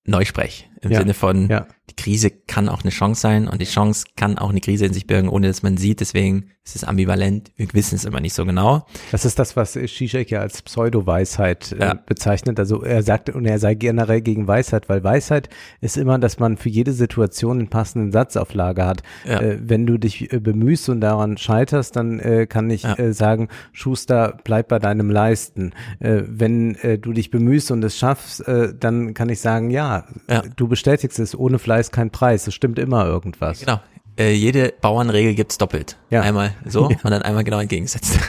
Neusprech 0.05 0.69
im 0.81 0.91
Ja, 0.91 0.99
Sinne 0.99 1.13
von, 1.13 1.49
ja. 1.49 1.65
die 1.89 1.95
Krise 1.95 2.29
kann 2.31 2.69
auch 2.69 2.81
eine 2.83 2.91
Chance 2.91 3.21
sein 3.21 3.47
und 3.47 3.61
die 3.61 3.65
Chance 3.65 4.05
kann 4.15 4.37
auch 4.37 4.49
eine 4.49 4.61
Krise 4.61 4.85
in 4.85 4.93
sich 4.93 5.07
bergen, 5.07 5.29
ohne 5.29 5.47
dass 5.47 5.63
man 5.63 5.77
sieht. 5.77 5.99
Deswegen 5.99 6.51
ist 6.63 6.75
es 6.75 6.83
ambivalent. 6.83 7.51
Wir 7.55 7.67
wissen 7.73 7.95
es 7.95 8.03
immer 8.03 8.19
nicht 8.19 8.33
so 8.33 8.45
genau. 8.45 8.85
Das 9.11 9.23
ist 9.25 9.39
das, 9.39 9.55
was 9.55 9.71
Zizek 9.73 10.29
ja 10.31 10.41
als 10.41 10.61
Pseudo-Weisheit 10.61 11.71
äh, 11.71 11.95
bezeichnet. 12.05 12.59
Also 12.59 12.83
er 12.83 13.03
sagt, 13.03 13.29
und 13.29 13.45
er 13.45 13.57
sei 13.59 13.73
generell 13.75 14.21
gegen 14.21 14.47
Weisheit, 14.47 14.89
weil 14.89 15.03
Weisheit 15.03 15.49
ist 15.79 15.95
immer, 15.97 16.19
dass 16.19 16.39
man 16.39 16.57
für 16.57 16.69
jede 16.69 16.91
Situation 16.91 17.59
einen 17.59 17.69
passenden 17.69 18.11
Satz 18.11 18.35
auf 18.35 18.53
Lager 18.53 18.85
hat. 18.85 19.01
Ja. 19.25 19.39
Äh, 19.39 19.59
wenn 19.61 19.85
du 19.85 19.97
dich 19.97 20.33
äh, 20.33 20.39
bemühst 20.39 20.89
und 20.89 20.99
daran 21.01 21.37
scheiterst, 21.37 21.95
dann 21.95 22.19
äh, 22.19 22.47
kann 22.47 22.69
ich 22.69 22.83
äh, 22.85 23.13
sagen, 23.13 23.47
Schuster, 23.71 24.37
bleib 24.43 24.67
bei 24.67 24.79
deinem 24.79 25.09
Leisten. 25.09 25.71
Äh, 25.99 26.23
wenn 26.27 26.77
du 27.01 27.13
dich 27.13 27.31
bemühst 27.31 27.71
und 27.71 27.83
es 27.83 27.97
schaffst, 27.97 28.43
dann 28.47 29.13
kann 29.13 29.29
ich 29.29 29.39
sagen, 29.39 29.69
ja, 29.69 30.05
Ja. 30.29 30.41
Du 30.67 30.69
bestätigst 30.69 31.17
es, 31.19 31.37
ohne 31.37 31.59
Fleiß 31.59 31.91
kein 31.91 32.11
Preis. 32.11 32.45
Es 32.47 32.53
stimmt 32.53 32.77
immer 32.77 33.05
irgendwas. 33.05 33.61
Genau. 33.61 33.79
Äh, 34.19 34.33
jede 34.33 34.73
Bauernregel 34.81 35.33
gibt's 35.33 35.57
doppelt. 35.57 35.97
Ja. 36.09 36.21
Einmal 36.21 36.53
so 36.65 36.81
Ja. 36.91 36.97
und 37.03 37.11
dann 37.11 37.21
einmal 37.21 37.43
genau 37.43 37.59
entgegengesetzt. 37.59 38.19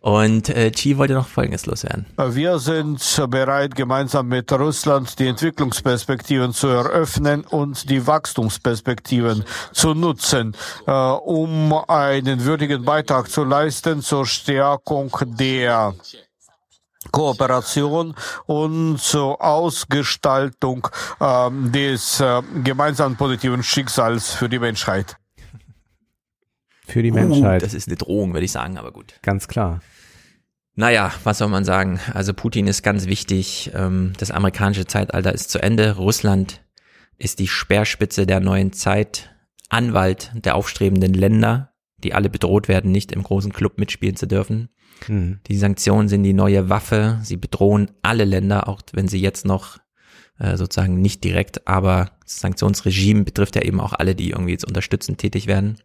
Und 0.00 0.50
äh, 0.50 0.70
Chi 0.70 0.98
wollte 0.98 1.14
noch 1.14 1.26
Folgendes 1.26 1.64
loswerden. 1.64 2.04
Wir 2.18 2.58
sind 2.58 3.00
bereit, 3.30 3.74
gemeinsam 3.74 4.28
mit 4.28 4.52
Russland 4.52 5.18
die 5.18 5.28
Entwicklungsperspektiven 5.28 6.52
zu 6.52 6.66
eröffnen 6.68 7.42
und 7.42 7.88
die 7.88 8.06
Wachstumsperspektiven 8.06 9.44
zu 9.72 9.94
nutzen, 9.94 10.54
äh, 10.86 10.90
um 10.92 11.72
einen 11.88 12.44
würdigen 12.44 12.84
Beitrag 12.84 13.30
zu 13.30 13.44
leisten 13.44 14.02
zur 14.02 14.26
Stärkung 14.26 15.10
der 15.38 15.94
Kooperation 17.10 18.14
und 18.46 18.98
zur 18.98 19.42
Ausgestaltung 19.42 20.88
ähm, 21.20 21.72
des 21.72 22.20
äh, 22.20 22.42
gemeinsamen 22.62 23.16
positiven 23.16 23.62
Schicksals 23.62 24.32
für 24.32 24.48
die 24.48 24.58
Menschheit. 24.58 25.16
Für 26.86 27.02
die 27.02 27.12
Uh, 27.12 27.14
Menschheit. 27.14 27.62
das 27.62 27.72
ist 27.72 27.88
eine 27.88 27.96
Drohung, 27.96 28.34
würde 28.34 28.44
ich 28.44 28.52
sagen, 28.52 28.76
aber 28.76 28.92
gut. 28.92 29.14
Ganz 29.22 29.48
klar. 29.48 29.80
Naja, 30.76 31.12
was 31.22 31.38
soll 31.38 31.48
man 31.48 31.64
sagen? 31.64 32.00
Also 32.12 32.34
Putin 32.34 32.66
ist 32.66 32.82
ganz 32.82 33.06
wichtig. 33.06 33.70
Ähm, 33.74 34.12
das 34.18 34.30
amerikanische 34.30 34.86
Zeitalter 34.86 35.32
ist 35.32 35.50
zu 35.50 35.62
Ende. 35.62 35.96
Russland 35.96 36.62
ist 37.16 37.38
die 37.38 37.48
Speerspitze 37.48 38.26
der 38.26 38.40
neuen 38.40 38.72
Zeit. 38.72 39.30
Anwalt 39.70 40.30
der 40.34 40.56
aufstrebenden 40.56 41.14
Länder, 41.14 41.72
die 41.98 42.12
alle 42.12 42.28
bedroht 42.28 42.68
werden, 42.68 42.92
nicht 42.92 43.12
im 43.12 43.22
großen 43.22 43.52
Club 43.52 43.78
mitspielen 43.78 44.16
zu 44.16 44.26
dürfen. 44.26 44.68
Mhm. 45.08 45.40
Die 45.46 45.56
Sanktionen 45.56 46.08
sind 46.08 46.22
die 46.22 46.32
neue 46.32 46.68
Waffe. 46.68 47.18
Sie 47.22 47.36
bedrohen 47.36 47.90
alle 48.02 48.24
Länder, 48.24 48.68
auch 48.68 48.80
wenn 48.92 49.08
sie 49.08 49.20
jetzt 49.20 49.44
noch 49.44 49.78
äh, 50.38 50.56
sozusagen 50.56 51.00
nicht 51.00 51.22
direkt, 51.22 51.66
aber 51.68 52.10
das 52.24 52.40
Sanktionsregime 52.40 53.24
betrifft 53.24 53.56
ja 53.56 53.62
eben 53.62 53.80
auch 53.80 53.92
alle, 53.92 54.14
die 54.14 54.30
irgendwie 54.30 54.52
jetzt 54.52 54.66
unterstützend 54.66 55.18
tätig 55.18 55.46
werden. 55.46 55.78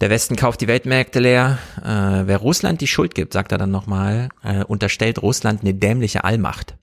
Der 0.00 0.10
Westen 0.10 0.36
kauft 0.36 0.60
die 0.60 0.68
Weltmärkte 0.68 1.20
leer. 1.20 1.58
Äh, 1.82 2.26
wer 2.26 2.36
Russland 2.38 2.80
die 2.80 2.86
Schuld 2.86 3.14
gibt, 3.14 3.32
sagt 3.32 3.52
er 3.52 3.58
dann 3.58 3.70
nochmal, 3.70 4.28
äh, 4.42 4.62
unterstellt 4.64 5.22
Russland 5.22 5.62
eine 5.62 5.74
dämliche 5.74 6.24
Allmacht. 6.24 6.76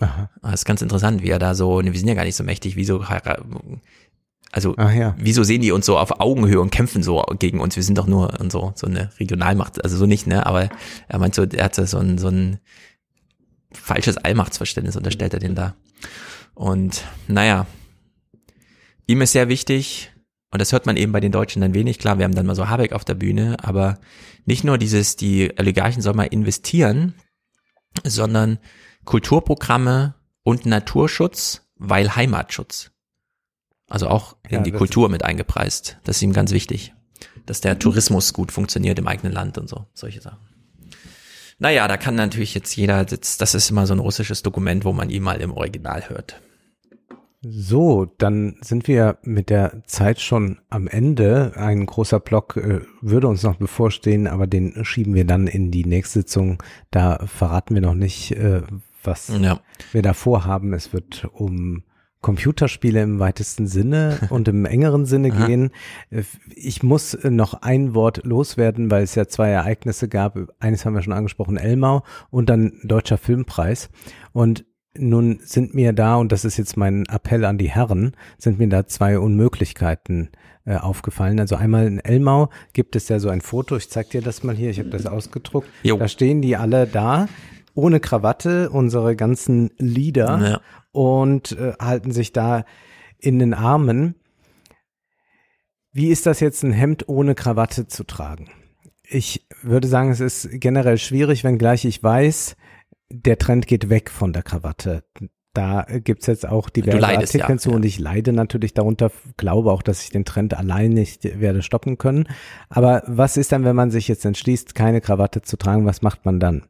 Aha. 0.00 0.28
Das 0.42 0.54
ist 0.54 0.64
ganz 0.64 0.82
interessant, 0.82 1.22
wie 1.22 1.30
er 1.30 1.38
da 1.38 1.54
so, 1.54 1.80
ne, 1.80 1.92
wir 1.92 1.98
sind 1.98 2.08
ja 2.08 2.14
gar 2.14 2.24
nicht 2.24 2.36
so 2.36 2.44
mächtig, 2.44 2.76
wieso, 2.76 3.08
also, 4.54 4.76
ja. 4.76 5.16
wieso 5.18 5.42
sehen 5.42 5.62
die 5.62 5.72
uns 5.72 5.84
so 5.84 5.98
auf 5.98 6.20
Augenhöhe 6.20 6.60
und 6.60 6.70
kämpfen 6.70 7.02
so 7.02 7.20
gegen 7.40 7.58
uns? 7.58 7.74
Wir 7.74 7.82
sind 7.82 7.98
doch 7.98 8.06
nur 8.06 8.32
so, 8.50 8.72
so 8.76 8.86
eine 8.86 9.10
Regionalmacht, 9.18 9.82
also 9.82 9.96
so 9.96 10.06
nicht, 10.06 10.28
ne, 10.28 10.46
aber 10.46 10.68
er 11.08 11.18
meint 11.18 11.34
so, 11.34 11.42
er 11.42 11.64
hat 11.64 11.74
so 11.74 11.98
ein, 11.98 12.18
so 12.18 12.28
ein 12.28 12.60
falsches 13.72 14.16
Allmachtsverständnis, 14.16 14.94
unterstellt 14.94 15.34
er 15.34 15.40
den 15.40 15.56
da. 15.56 15.74
Und, 16.54 17.02
naja, 17.26 17.66
ihm 19.08 19.22
ist 19.22 19.32
sehr 19.32 19.48
wichtig, 19.48 20.12
und 20.52 20.60
das 20.60 20.70
hört 20.70 20.86
man 20.86 20.96
eben 20.96 21.10
bei 21.10 21.18
den 21.18 21.32
Deutschen 21.32 21.60
dann 21.60 21.74
wenig, 21.74 21.98
klar, 21.98 22.18
wir 22.18 22.24
haben 22.24 22.36
dann 22.36 22.46
mal 22.46 22.54
so 22.54 22.68
Habeck 22.68 22.92
auf 22.92 23.04
der 23.04 23.14
Bühne, 23.14 23.56
aber 23.60 23.98
nicht 24.44 24.62
nur 24.62 24.78
dieses, 24.78 25.16
die 25.16 25.52
Oligarchen 25.58 26.00
sollen 26.00 26.16
mal 26.16 26.28
investieren, 26.28 27.14
sondern 28.04 28.60
Kulturprogramme 29.04 30.14
und 30.44 30.64
Naturschutz, 30.64 31.66
weil 31.74 32.14
Heimatschutz. 32.14 32.93
Also 33.94 34.08
auch 34.08 34.34
in 34.48 34.56
Ja, 34.56 34.62
die 34.62 34.72
Kultur 34.72 35.08
mit 35.08 35.24
eingepreist. 35.24 35.98
Das 36.02 36.16
ist 36.16 36.22
ihm 36.22 36.32
ganz 36.32 36.50
wichtig. 36.50 36.92
Dass 37.46 37.60
der 37.60 37.78
Tourismus 37.78 38.32
gut 38.32 38.50
funktioniert 38.50 38.98
im 38.98 39.06
eigenen 39.06 39.32
Land 39.32 39.56
und 39.56 39.68
so, 39.68 39.86
solche 39.94 40.20
Sachen. 40.20 40.40
Naja, 41.60 41.86
da 41.86 41.96
kann 41.96 42.16
natürlich 42.16 42.54
jetzt 42.54 42.74
jeder, 42.74 43.04
das 43.04 43.38
das 43.38 43.54
ist 43.54 43.70
immer 43.70 43.86
so 43.86 43.94
ein 43.94 44.00
russisches 44.00 44.42
Dokument, 44.42 44.84
wo 44.84 44.92
man 44.92 45.10
ihn 45.10 45.22
mal 45.22 45.40
im 45.40 45.52
Original 45.52 46.08
hört. 46.08 46.40
So, 47.40 48.06
dann 48.18 48.56
sind 48.62 48.88
wir 48.88 49.18
mit 49.22 49.48
der 49.48 49.84
Zeit 49.86 50.20
schon 50.20 50.58
am 50.70 50.88
Ende. 50.88 51.52
Ein 51.54 51.86
großer 51.86 52.18
Block 52.18 52.56
äh, 52.56 52.80
würde 53.00 53.28
uns 53.28 53.44
noch 53.44 53.56
bevorstehen, 53.56 54.26
aber 54.26 54.48
den 54.48 54.84
schieben 54.84 55.14
wir 55.14 55.24
dann 55.24 55.46
in 55.46 55.70
die 55.70 55.84
nächste 55.84 56.18
Sitzung. 56.20 56.60
Da 56.90 57.24
verraten 57.26 57.74
wir 57.76 57.82
noch 57.82 57.94
nicht, 57.94 58.32
äh, 58.32 58.62
was 59.04 59.28
Ja. 59.28 59.60
wir 59.92 60.02
da 60.02 60.14
vorhaben. 60.14 60.72
Es 60.72 60.92
wird 60.92 61.28
um 61.32 61.84
Computerspiele 62.24 63.02
im 63.02 63.18
weitesten 63.18 63.66
Sinne 63.66 64.18
und 64.30 64.48
im 64.48 64.64
engeren 64.64 65.04
Sinne 65.04 65.30
gehen. 65.30 65.70
Äh, 66.08 66.22
Ich 66.54 66.82
muss 66.82 67.12
äh, 67.12 67.30
noch 67.30 67.52
ein 67.60 67.94
Wort 67.94 68.24
loswerden, 68.24 68.90
weil 68.90 69.02
es 69.02 69.14
ja 69.14 69.28
zwei 69.28 69.50
Ereignisse 69.50 70.08
gab. 70.08 70.38
Eines 70.58 70.86
haben 70.86 70.94
wir 70.94 71.02
schon 71.02 71.12
angesprochen, 71.12 71.58
Elmau 71.58 72.02
und 72.30 72.48
dann 72.48 72.80
Deutscher 72.82 73.18
Filmpreis. 73.18 73.90
Und 74.32 74.64
nun 74.96 75.40
sind 75.42 75.74
mir 75.74 75.92
da, 75.92 76.16
und 76.16 76.32
das 76.32 76.46
ist 76.46 76.56
jetzt 76.56 76.78
mein 76.78 77.04
Appell 77.10 77.44
an 77.44 77.58
die 77.58 77.68
Herren, 77.68 78.12
sind 78.38 78.58
mir 78.58 78.68
da 78.70 78.86
zwei 78.86 79.18
Unmöglichkeiten 79.18 80.30
äh, 80.64 80.76
aufgefallen. 80.76 81.38
Also 81.40 81.56
einmal 81.56 81.86
in 81.86 81.98
Elmau 81.98 82.48
gibt 82.72 82.96
es 82.96 83.10
ja 83.10 83.20
so 83.20 83.28
ein 83.28 83.42
Foto, 83.42 83.76
ich 83.76 83.90
zeig 83.90 84.08
dir 84.10 84.22
das 84.22 84.42
mal 84.44 84.54
hier, 84.56 84.70
ich 84.70 84.78
habe 84.78 84.88
das 84.88 85.04
ausgedruckt. 85.04 85.68
Jo. 85.82 85.98
Da 85.98 86.08
stehen 86.08 86.40
die 86.40 86.56
alle 86.56 86.86
da, 86.86 87.28
ohne 87.74 88.00
Krawatte, 88.00 88.70
unsere 88.70 89.14
ganzen 89.14 89.72
Lieder 89.76 90.38
Ja. 90.40 90.60
Und 90.94 91.52
äh, 91.52 91.72
halten 91.80 92.12
sich 92.12 92.32
da 92.32 92.64
in 93.18 93.38
den 93.38 93.52
Armen. 93.52 94.14
Wie 95.92 96.08
ist 96.08 96.26
das 96.26 96.40
jetzt, 96.40 96.62
ein 96.62 96.72
Hemd 96.72 97.08
ohne 97.08 97.34
Krawatte 97.34 97.86
zu 97.88 98.04
tragen? 98.04 98.48
Ich 99.02 99.46
würde 99.62 99.88
sagen, 99.88 100.10
es 100.10 100.20
ist 100.20 100.48
generell 100.52 100.98
schwierig, 100.98 101.44
wenngleich 101.44 101.84
ich 101.84 102.02
weiß, 102.02 102.56
der 103.10 103.38
Trend 103.38 103.66
geht 103.66 103.90
weg 103.90 104.08
von 104.08 104.32
der 104.32 104.42
Krawatte. 104.42 105.04
Da 105.52 105.86
gibt's 105.88 106.26
jetzt 106.26 106.48
auch 106.48 106.68
diverse 106.68 106.98
leidest, 106.98 107.34
Artikel 107.34 107.56
ja, 107.56 107.58
zu 107.58 107.70
und 107.70 107.84
ich 107.84 107.98
leide 107.98 108.32
natürlich 108.32 108.74
darunter, 108.74 109.10
glaube 109.36 109.70
auch, 109.70 109.82
dass 109.82 110.02
ich 110.02 110.10
den 110.10 110.24
Trend 110.24 110.54
allein 110.54 110.90
nicht 110.90 111.40
werde 111.40 111.62
stoppen 111.62 111.98
können. 111.98 112.28
Aber 112.68 113.02
was 113.06 113.36
ist 113.36 113.52
dann, 113.52 113.64
wenn 113.64 113.76
man 113.76 113.90
sich 113.90 114.08
jetzt 114.08 114.24
entschließt, 114.24 114.74
keine 114.74 115.00
Krawatte 115.00 115.42
zu 115.42 115.56
tragen, 115.56 115.86
was 115.86 116.02
macht 116.02 116.24
man 116.24 116.40
dann? 116.40 116.66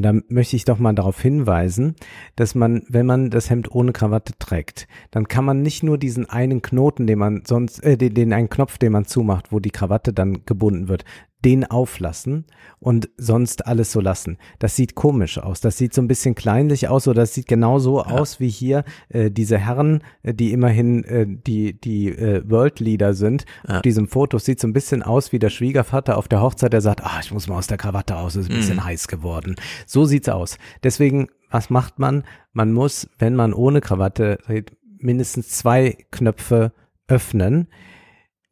Und 0.00 0.04
da 0.04 0.14
möchte 0.30 0.56
ich 0.56 0.64
doch 0.64 0.78
mal 0.78 0.94
darauf 0.94 1.20
hinweisen, 1.20 1.94
dass 2.34 2.54
man, 2.54 2.84
wenn 2.88 3.04
man 3.04 3.28
das 3.28 3.50
Hemd 3.50 3.70
ohne 3.70 3.92
Krawatte 3.92 4.32
trägt, 4.38 4.88
dann 5.10 5.28
kann 5.28 5.44
man 5.44 5.60
nicht 5.60 5.82
nur 5.82 5.98
diesen 5.98 6.24
einen 6.24 6.62
Knoten, 6.62 7.06
den 7.06 7.18
man 7.18 7.42
sonst, 7.46 7.80
äh, 7.80 7.98
den, 7.98 8.14
den 8.14 8.32
einen 8.32 8.48
Knopf, 8.48 8.78
den 8.78 8.92
man 8.92 9.04
zumacht, 9.04 9.52
wo 9.52 9.60
die 9.60 9.70
Krawatte 9.70 10.14
dann 10.14 10.46
gebunden 10.46 10.88
wird, 10.88 11.04
den 11.44 11.64
auflassen 11.64 12.44
und 12.78 13.08
sonst 13.16 13.66
alles 13.66 13.92
so 13.92 14.00
lassen. 14.00 14.36
Das 14.58 14.76
sieht 14.76 14.94
komisch 14.94 15.38
aus. 15.38 15.60
Das 15.60 15.78
sieht 15.78 15.94
so 15.94 16.02
ein 16.02 16.08
bisschen 16.08 16.34
kleinlich 16.34 16.88
aus 16.88 17.08
oder 17.08 17.22
das 17.22 17.34
sieht 17.34 17.46
genau 17.46 17.78
so 17.78 18.02
aus 18.02 18.40
wie 18.40 18.48
hier 18.48 18.84
äh, 19.08 19.30
diese 19.30 19.58
Herren, 19.58 20.02
äh, 20.22 20.34
die 20.34 20.52
immerhin 20.52 21.04
äh, 21.04 21.26
die 21.28 21.78
die 21.80 22.08
äh, 22.08 22.42
World 22.48 22.80
Leader 22.80 23.14
sind. 23.14 23.44
Auf 23.66 23.82
diesem 23.82 24.08
Foto 24.08 24.38
sieht 24.38 24.60
so 24.60 24.68
ein 24.68 24.72
bisschen 24.72 25.02
aus 25.02 25.32
wie 25.32 25.38
der 25.38 25.50
Schwiegervater 25.50 26.16
auf 26.18 26.28
der 26.28 26.42
Hochzeit, 26.42 26.72
der 26.72 26.80
sagt, 26.80 27.02
ah, 27.04 27.20
ich 27.22 27.32
muss 27.32 27.48
mal 27.48 27.56
aus 27.56 27.66
der 27.66 27.78
Krawatte 27.78 28.14
raus, 28.14 28.34
es 28.34 28.46
ist 28.46 28.50
ein 28.50 28.56
bisschen 28.56 28.76
Mhm. 28.76 28.84
heiß 28.84 29.08
geworden. 29.08 29.56
So 29.86 30.04
sieht's 30.04 30.28
aus. 30.28 30.58
Deswegen, 30.82 31.28
was 31.50 31.70
macht 31.70 31.98
man? 31.98 32.24
Man 32.52 32.72
muss, 32.72 33.08
wenn 33.18 33.34
man 33.34 33.52
ohne 33.54 33.80
Krawatte 33.80 34.38
dreht, 34.46 34.76
mindestens 34.98 35.48
zwei 35.48 35.96
Knöpfe 36.10 36.72
öffnen. 37.08 37.68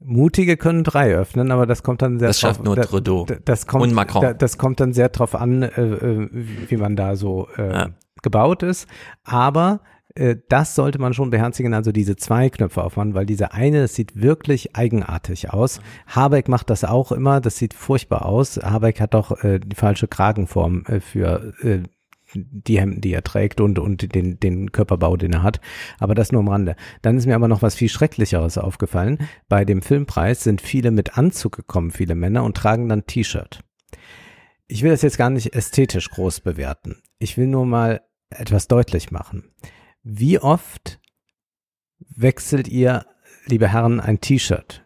Mutige 0.01 0.57
können 0.57 0.85
drei 0.85 1.15
öffnen, 1.15 1.51
aber 1.51 1.67
das 1.67 1.83
kommt 1.83 2.03
dann 2.03 2.19
sehr 2.19 2.29
Das 2.29 2.39
schafft 2.41 2.63
nur 2.65 2.77
da- 2.77 2.83
Trudeau 2.85 3.25
da- 3.27 3.37
das 3.45 3.67
kommt, 3.67 3.83
und 3.85 3.95
Macron. 3.95 4.23
Da, 4.23 4.33
das 4.33 4.57
kommt 4.59 4.79
dann 4.81 4.93
sehr 4.93 5.09
drauf 5.09 5.35
an, 5.35 5.63
äh, 5.63 5.67
äh, 5.69 6.29
wie 6.33 6.77
man 6.77 6.95
da 6.97 7.17
so 7.17 7.49
äh, 7.57 7.73
Ja. 7.73 7.89
gebaut 8.23 8.63
ist. 8.63 8.87
Aber 9.25 9.81
äh, 10.15 10.37
das 10.49 10.75
sollte 10.77 11.01
man 11.01 11.15
schon 11.15 11.31
beherzigen, 11.31 11.75
also 11.75 11.91
diese 11.93 12.15
zwei 12.17 12.49
Knöpfe 12.49 12.83
aufmachen, 12.85 13.15
weil 13.15 13.27
diese 13.27 13.53
eine, 13.53 13.83
das 13.83 13.95
sieht 13.97 14.21
wirklich 14.21 14.77
eigenartig 14.77 15.53
aus. 15.53 15.81
Habeck 16.07 16.49
macht 16.49 16.71
das 16.71 16.85
auch 16.85 17.11
immer, 17.13 17.41
das 17.41 17.57
sieht 17.57 17.75
furchtbar 17.75 18.25
aus. 18.25 18.57
Habeck 18.57 19.01
hat 19.01 19.15
doch 19.15 19.43
äh, 19.43 19.59
die 19.59 19.77
falsche 19.77 20.07
Kragenform 20.07 20.85
äh, 20.87 21.01
für 21.01 21.53
die 22.35 22.81
Hemden, 22.81 23.01
die 23.01 23.13
er 23.13 23.23
trägt 23.23 23.61
und, 23.61 23.79
und 23.79 24.15
den, 24.15 24.39
den 24.41 24.73
Körperbau, 24.73 25.17
den 25.17 25.33
er 25.33 25.43
hat. 25.43 25.61
Aber 25.99 26.15
das 26.15 26.33
nur 26.33 26.41
am 26.41 26.49
Rande. 26.49 26.77
Dann 27.03 27.17
ist 27.17 27.27
mir 27.27 27.35
aber 27.35 27.49
noch 27.49 27.63
was 27.63 27.75
viel 27.75 27.89
Schrecklicheres 27.89 28.59
aufgefallen. 28.59 29.19
Bei 29.49 29.65
dem 29.65 29.83
Filmpreis 29.83 30.43
sind 30.43 30.61
viele 30.61 30.91
mit 30.91 31.17
Anzug 31.17 31.57
gekommen, 31.57 31.91
viele 31.91 32.15
Männer, 32.15 32.45
und 32.45 32.57
tragen 32.57 32.89
dann 32.89 33.07
T-Shirt. 33.07 33.61
Ich 34.67 34.83
will 34.83 34.91
das 34.91 35.03
jetzt 35.03 35.19
gar 35.19 35.31
nicht 35.31 35.55
ästhetisch 35.55 36.11
groß 36.11 36.41
bewerten. 36.41 37.03
Ich 37.19 37.39
will 37.39 37.47
nur 37.47 37.65
mal 37.65 38.03
etwas 38.31 38.69
deutlich 38.69 39.11
machen. 39.11 39.51
Wie 40.03 40.39
oft 40.39 41.01
wechselt 41.99 42.69
ihr, 42.69 43.07
liebe 43.47 43.73
Herren, 43.73 44.01
ein 44.01 44.21
T-Shirt? 44.21 44.85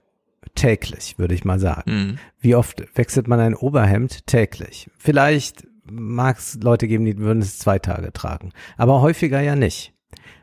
Täglich, 0.55 1.19
würde 1.19 1.35
ich 1.35 1.45
mal 1.45 1.59
sagen. 1.59 1.91
Mhm. 1.91 2.19
Wie 2.39 2.55
oft 2.55 2.85
wechselt 2.97 3.27
man 3.27 3.41
ein 3.41 3.55
Oberhemd 3.55 4.27
täglich? 4.27 4.91
Vielleicht 4.99 5.67
mag 5.85 6.39
es 6.39 6.59
Leute 6.63 6.89
geben, 6.89 7.05
die 7.05 7.19
würden 7.19 7.43
es 7.43 7.59
zwei 7.59 7.79
Tage 7.79 8.13
tragen, 8.13 8.53
aber 8.77 9.01
häufiger 9.01 9.41
ja 9.41 9.57
nicht. 9.57 9.93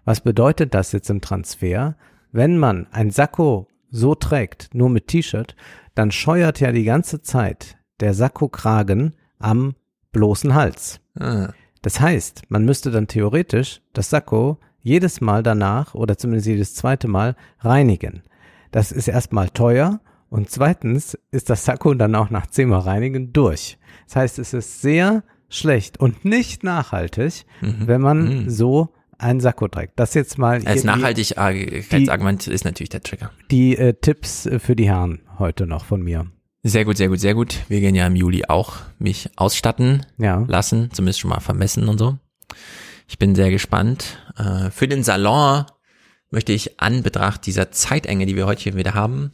Was 0.06 0.22
bedeutet 0.22 0.74
das 0.74 0.92
jetzt 0.92 1.10
im 1.10 1.22
Transfer? 1.22 1.96
Wenn 2.32 2.58
man 2.58 2.88
ein 2.92 3.12
Sakko 3.12 3.68
so 3.92 4.16
trägt, 4.16 4.74
nur 4.74 4.90
mit 4.90 5.08
T-Shirt, 5.08 5.56
dann 5.96 6.12
scheuert 6.12 6.60
ja 6.60 6.72
die 6.72 6.84
ganze 6.84 7.22
Zeit 7.22 7.78
der 8.00 8.14
Sakkokragen 8.14 9.16
am 9.40 9.76
bloßen 10.12 10.54
Hals. 10.54 11.00
Ah. 11.20 11.50
Das 11.82 12.00
heißt, 12.00 12.44
man 12.50 12.66
müsste 12.66 12.92
dann 12.92 13.08
theoretisch 13.08 13.82
das 13.94 14.10
Sakko 14.10 14.58
jedes 14.82 15.22
Mal 15.22 15.44
danach 15.44 15.96
oder 15.96 16.18
zumindest 16.18 16.48
jedes 16.48 16.76
zweite 16.76 17.08
Mal 17.08 17.36
reinigen. 17.60 18.24
Das 18.72 18.92
ist 18.92 19.08
erstmal 19.08 19.50
teuer 19.50 20.00
und 20.30 20.50
zweitens 20.50 21.18
ist 21.32 21.50
das 21.50 21.66
Sakko 21.66 21.94
dann 21.94 22.16
auch 22.16 22.30
nach 22.30 22.48
zehnmal 22.48 22.82
reinigen 22.82 23.34
durch. 23.34 23.78
Das 24.08 24.16
heißt, 24.16 24.40
es 24.40 24.54
ist 24.54 24.82
sehr 24.82 25.24
schlecht 25.50 26.00
und 26.00 26.26
nicht 26.26 26.64
nachhaltig, 26.64 27.46
Mhm. 27.62 27.88
wenn 27.88 28.02
man 28.02 28.50
so 28.50 28.90
ein 29.18 29.40
Sakko 29.40 29.68
trägt. 29.68 30.00
Das 30.00 30.14
jetzt 30.14 30.38
mal 30.38 30.62
Als 30.66 30.84
Nachhaltigkeitsargument 30.84 32.48
ist 32.48 32.66
natürlich 32.66 32.90
der 32.90 33.02
Trigger. 33.02 33.32
die 33.52 33.76
äh, 33.78 33.94
Tipps 33.94 34.46
äh, 34.46 34.60
für 34.60 34.76
die 34.76 34.88
Herren 34.88 35.22
heute 35.38 35.66
noch 35.68 35.86
von 35.86 36.02
mir. 36.02 36.28
Sehr 36.64 36.86
gut, 36.86 36.98
sehr 36.98 37.08
gut, 37.10 37.20
sehr 37.20 37.36
gut. 37.36 37.58
Wir 37.70 37.80
gehen 37.80 37.96
ja 37.96 38.06
im 38.08 38.16
Juli 38.16 38.44
auch 38.48 38.78
mich 38.98 39.30
ausstatten 39.38 40.06
Ja. 40.18 40.44
lassen, 40.48 40.90
zumindest 40.92 41.20
schon 41.22 41.30
mal 41.30 41.40
vermessen 41.40 41.88
und 41.88 41.98
so. 41.98 42.18
Ich 43.08 43.18
bin 43.18 43.34
sehr 43.34 43.50
gespannt. 43.50 44.20
Äh, 44.38 44.70
für 44.70 44.88
den 44.88 45.04
Salon 45.04 45.66
möchte 46.32 46.52
ich 46.54 46.80
an 46.80 47.02
Betracht 47.02 47.46
dieser 47.46 47.72
Zeitenge, 47.72 48.26
die 48.26 48.36
wir 48.36 48.46
heute 48.46 48.62
hier 48.64 48.76
wieder 48.76 48.94
haben, 48.94 49.32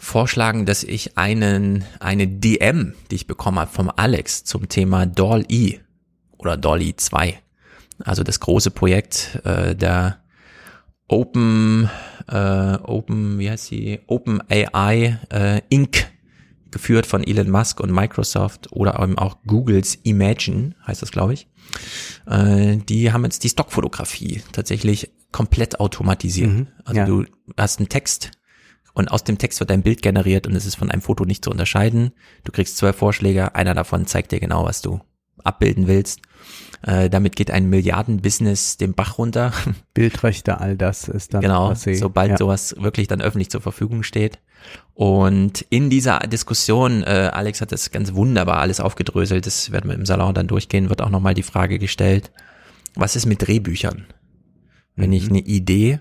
vorschlagen, 0.00 0.64
dass 0.66 0.82
ich 0.82 1.18
einen, 1.18 1.84
eine 2.00 2.26
DM, 2.26 2.94
die 3.10 3.16
ich 3.16 3.26
bekommen 3.26 3.58
habe 3.58 3.70
vom 3.70 3.92
Alex 3.94 4.44
zum 4.44 4.68
Thema 4.68 5.06
Doll-E 5.06 5.78
oder 6.38 6.56
Dolly 6.56 6.96
2. 6.96 7.38
Also 8.02 8.22
das 8.22 8.40
große 8.40 8.70
Projekt 8.70 9.40
äh, 9.44 9.76
der 9.76 10.20
Open, 11.06 11.90
äh, 12.28 12.74
Open, 12.82 13.38
wie 13.38 13.50
heißt 13.50 13.66
sie? 13.66 14.00
Open 14.06 14.40
AI 14.48 15.18
äh, 15.30 15.60
Inc. 15.68 16.06
geführt 16.70 17.04
von 17.04 17.22
Elon 17.22 17.50
Musk 17.50 17.80
und 17.80 17.92
Microsoft 17.92 18.72
oder 18.72 18.98
eben 19.02 19.18
auch 19.18 19.36
Googles 19.46 19.98
Imagine, 20.02 20.76
heißt 20.86 21.02
das, 21.02 21.10
glaube 21.10 21.34
ich. 21.34 21.46
Äh, 22.26 22.78
die 22.78 23.12
haben 23.12 23.24
jetzt 23.24 23.44
die 23.44 23.50
Stockfotografie 23.50 24.42
tatsächlich 24.52 25.12
komplett 25.30 25.78
automatisiert. 25.78 26.50
Mhm, 26.50 26.68
also 26.84 27.00
ja. 27.00 27.06
du 27.06 27.26
hast 27.58 27.80
einen 27.80 27.88
Text 27.90 28.30
und 28.92 29.10
aus 29.10 29.24
dem 29.24 29.38
Text 29.38 29.60
wird 29.60 29.70
ein 29.70 29.82
Bild 29.82 30.02
generiert 30.02 30.46
und 30.46 30.54
es 30.54 30.66
ist 30.66 30.76
von 30.76 30.90
einem 30.90 31.02
Foto 31.02 31.24
nicht 31.24 31.44
zu 31.44 31.50
unterscheiden. 31.50 32.12
Du 32.44 32.52
kriegst 32.52 32.76
zwölf 32.76 32.96
Vorschläge, 32.96 33.54
einer 33.54 33.74
davon 33.74 34.06
zeigt 34.06 34.32
dir 34.32 34.40
genau, 34.40 34.64
was 34.64 34.82
du 34.82 35.00
abbilden 35.44 35.86
willst. 35.86 36.20
Äh, 36.82 37.10
damit 37.10 37.36
geht 37.36 37.50
ein 37.50 37.68
Milliardenbusiness 37.68 38.76
den 38.76 38.94
Bach 38.94 39.18
runter. 39.18 39.52
Bildrechte, 39.94 40.60
all 40.60 40.76
das 40.76 41.08
ist 41.08 41.34
dann 41.34 41.42
Genau, 41.42 41.72
passé. 41.72 41.96
sobald 41.96 42.30
ja. 42.32 42.36
sowas 42.38 42.74
wirklich 42.78 43.06
dann 43.08 43.20
öffentlich 43.20 43.50
zur 43.50 43.60
Verfügung 43.60 44.02
steht. 44.02 44.38
Und 44.94 45.62
in 45.70 45.90
dieser 45.90 46.18
Diskussion, 46.20 47.02
äh, 47.02 47.30
Alex 47.32 47.60
hat 47.60 47.72
das 47.72 47.90
ganz 47.90 48.14
wunderbar 48.14 48.58
alles 48.58 48.80
aufgedröselt, 48.80 49.46
das 49.46 49.72
werden 49.72 49.90
wir 49.90 49.94
im 49.96 50.06
Salon 50.06 50.34
dann 50.34 50.46
durchgehen, 50.48 50.90
wird 50.90 51.00
auch 51.02 51.10
nochmal 51.10 51.34
die 51.34 51.42
Frage 51.42 51.78
gestellt, 51.78 52.30
was 52.94 53.16
ist 53.16 53.26
mit 53.26 53.46
Drehbüchern? 53.46 54.06
Wenn 54.96 55.12
ich 55.12 55.28
eine 55.28 55.38
Idee 55.40 56.00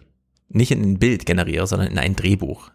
nicht 0.50 0.72
in 0.72 0.82
ein 0.82 1.00
Bild 1.00 1.26
generiere, 1.26 1.68
sondern 1.68 1.90
in 1.90 2.00
ein 2.00 2.16
Drehbuch. 2.16 2.72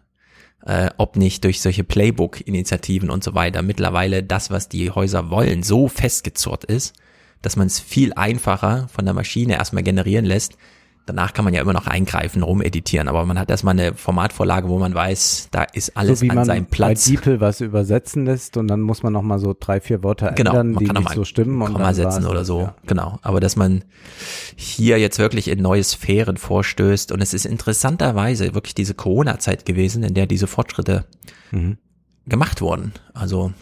Äh, 0.65 0.89
ob 0.97 1.15
nicht 1.15 1.43
durch 1.43 1.61
solche 1.61 1.83
Playbook-Initiativen 1.83 3.11
und 3.11 3.23
so 3.23 3.35
weiter 3.35 3.61
mittlerweile 3.61 4.23
das, 4.23 4.49
was 4.49 4.67
die 4.67 4.89
Häuser 4.89 5.29
wollen, 5.29 5.61
so 5.61 5.87
festgezurrt 5.87 6.63
ist, 6.63 6.95
dass 7.43 7.55
man 7.55 7.67
es 7.67 7.79
viel 7.79 8.13
einfacher 8.13 8.87
von 8.87 9.05
der 9.05 9.13
Maschine 9.13 9.53
erstmal 9.53 9.83
generieren 9.83 10.25
lässt. 10.25 10.57
Danach 11.07 11.33
kann 11.33 11.45
man 11.45 11.53
ja 11.53 11.61
immer 11.61 11.73
noch 11.73 11.85
eingreifen, 11.85 12.41
rumeditieren, 12.41 13.07
aber 13.07 13.23
man 13.27 13.37
hat 13.37 13.51
erstmal 13.51 13.73
eine 13.79 13.93
Formatvorlage, 13.93 14.67
wo 14.69 14.79
man 14.79 14.95
weiß, 14.95 15.49
da 15.51 15.61
ist 15.61 15.95
alles 15.95 16.19
so 16.19 16.25
wie 16.25 16.29
an 16.31 16.35
man 16.37 16.45
seinem 16.45 16.65
Platz. 16.65 17.05
bei 17.07 17.11
DeepL 17.15 17.39
was 17.41 17.61
übersetzen 17.61 18.25
lässt 18.25 18.57
und 18.57 18.67
dann 18.67 18.81
muss 18.81 19.03
man 19.03 19.13
noch 19.13 19.21
mal 19.21 19.37
so 19.37 19.55
drei, 19.59 19.79
vier 19.79 20.03
Wörter 20.03 20.31
Genau, 20.31 20.49
ändern, 20.51 20.71
man 20.71 20.79
die 20.83 20.87
kann 20.89 21.03
nicht 21.03 21.13
so 21.13 21.23
stimmen. 21.23 21.61
und 21.61 21.73
Komma 21.73 21.85
dann 21.85 21.93
setzen 21.93 22.25
oder 22.25 22.43
so. 22.43 22.61
ja. 22.61 22.75
Genau. 22.87 23.19
Aber 23.21 23.39
dass 23.39 23.55
man 23.55 23.83
hier 24.55 24.97
jetzt 24.97 25.19
wirklich 25.19 25.47
in 25.47 25.61
neue 25.61 25.83
Sphären 25.83 26.37
vorstößt 26.37 27.11
und 27.11 27.21
es 27.21 27.35
ist 27.35 27.45
interessanterweise 27.45 28.55
wirklich 28.55 28.73
diese 28.73 28.95
Corona-Zeit 28.95 29.65
gewesen, 29.65 30.01
in 30.03 30.15
der 30.15 30.25
diese 30.25 30.47
Fortschritte 30.47 31.05
Mhm. 31.51 31.77
gemacht 32.25 32.61
wurden. 32.61 32.93
Also 33.13 33.53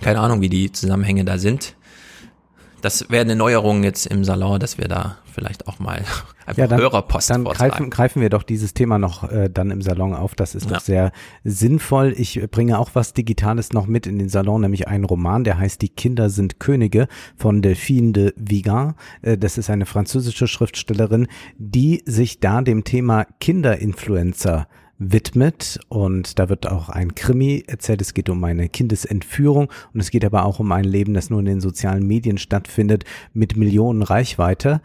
keine 0.00 0.20
Ahnung, 0.20 0.40
wie 0.40 0.48
die 0.48 0.70
Zusammenhänge 0.70 1.24
da 1.24 1.36
sind. 1.36 1.74
Das 2.82 3.10
wäre 3.10 3.22
eine 3.22 3.36
Neuerung 3.36 3.84
jetzt 3.84 4.06
im 4.06 4.24
Salon, 4.24 4.58
dass 4.58 4.78
wir 4.78 4.88
da 4.88 5.16
vielleicht 5.32 5.68
auch 5.68 5.78
mal 5.78 5.98
einfach 6.46 6.56
Ja, 6.56 6.66
dann, 6.66 6.80
Hörerpost 6.80 7.30
dann 7.30 7.44
greifen, 7.44 7.90
greifen 7.90 8.20
wir 8.22 8.30
doch 8.30 8.42
dieses 8.42 8.74
Thema 8.74 8.98
noch 8.98 9.30
äh, 9.30 9.48
dann 9.48 9.70
im 9.70 9.82
Salon 9.82 10.14
auf. 10.14 10.34
Das 10.34 10.54
ist 10.54 10.64
Ja. 10.70 10.76
doch 10.76 10.80
sehr 10.80 11.12
sinnvoll. 11.44 12.14
Ich 12.16 12.40
bringe 12.50 12.78
auch 12.78 12.90
was 12.94 13.12
Digitales 13.12 13.72
noch 13.72 13.86
mit 13.86 14.06
in 14.06 14.18
den 14.18 14.28
Salon, 14.28 14.62
nämlich 14.62 14.88
einen 14.88 15.04
Roman, 15.04 15.44
der 15.44 15.58
heißt 15.58 15.80
Die 15.82 15.88
Kinder 15.88 16.30
sind 16.30 16.58
Könige 16.58 17.06
von 17.36 17.62
Delphine 17.62 18.12
de 18.12 18.32
Vigan. 18.36 18.94
Äh, 19.22 19.38
das 19.38 19.58
ist 19.58 19.70
eine 19.70 19.86
französische 19.86 20.48
Schriftstellerin, 20.48 21.28
die 21.58 22.02
sich 22.06 22.40
da 22.40 22.60
dem 22.62 22.84
Thema 22.84 23.26
Kinderinfluencer 23.40 24.66
widmet 25.00 25.80
und 25.88 26.38
da 26.38 26.50
wird 26.50 26.68
auch 26.68 26.90
ein 26.90 27.14
Krimi 27.14 27.64
erzählt. 27.66 28.02
Es 28.02 28.14
geht 28.14 28.28
um 28.28 28.44
eine 28.44 28.68
Kindesentführung 28.68 29.72
und 29.92 30.00
es 30.00 30.10
geht 30.10 30.24
aber 30.24 30.44
auch 30.44 30.60
um 30.60 30.70
ein 30.72 30.84
Leben, 30.84 31.14
das 31.14 31.30
nur 31.30 31.40
in 31.40 31.46
den 31.46 31.60
sozialen 31.60 32.06
Medien 32.06 32.38
stattfindet 32.38 33.04
mit 33.32 33.56
Millionen 33.56 34.02
Reichweite. 34.02 34.82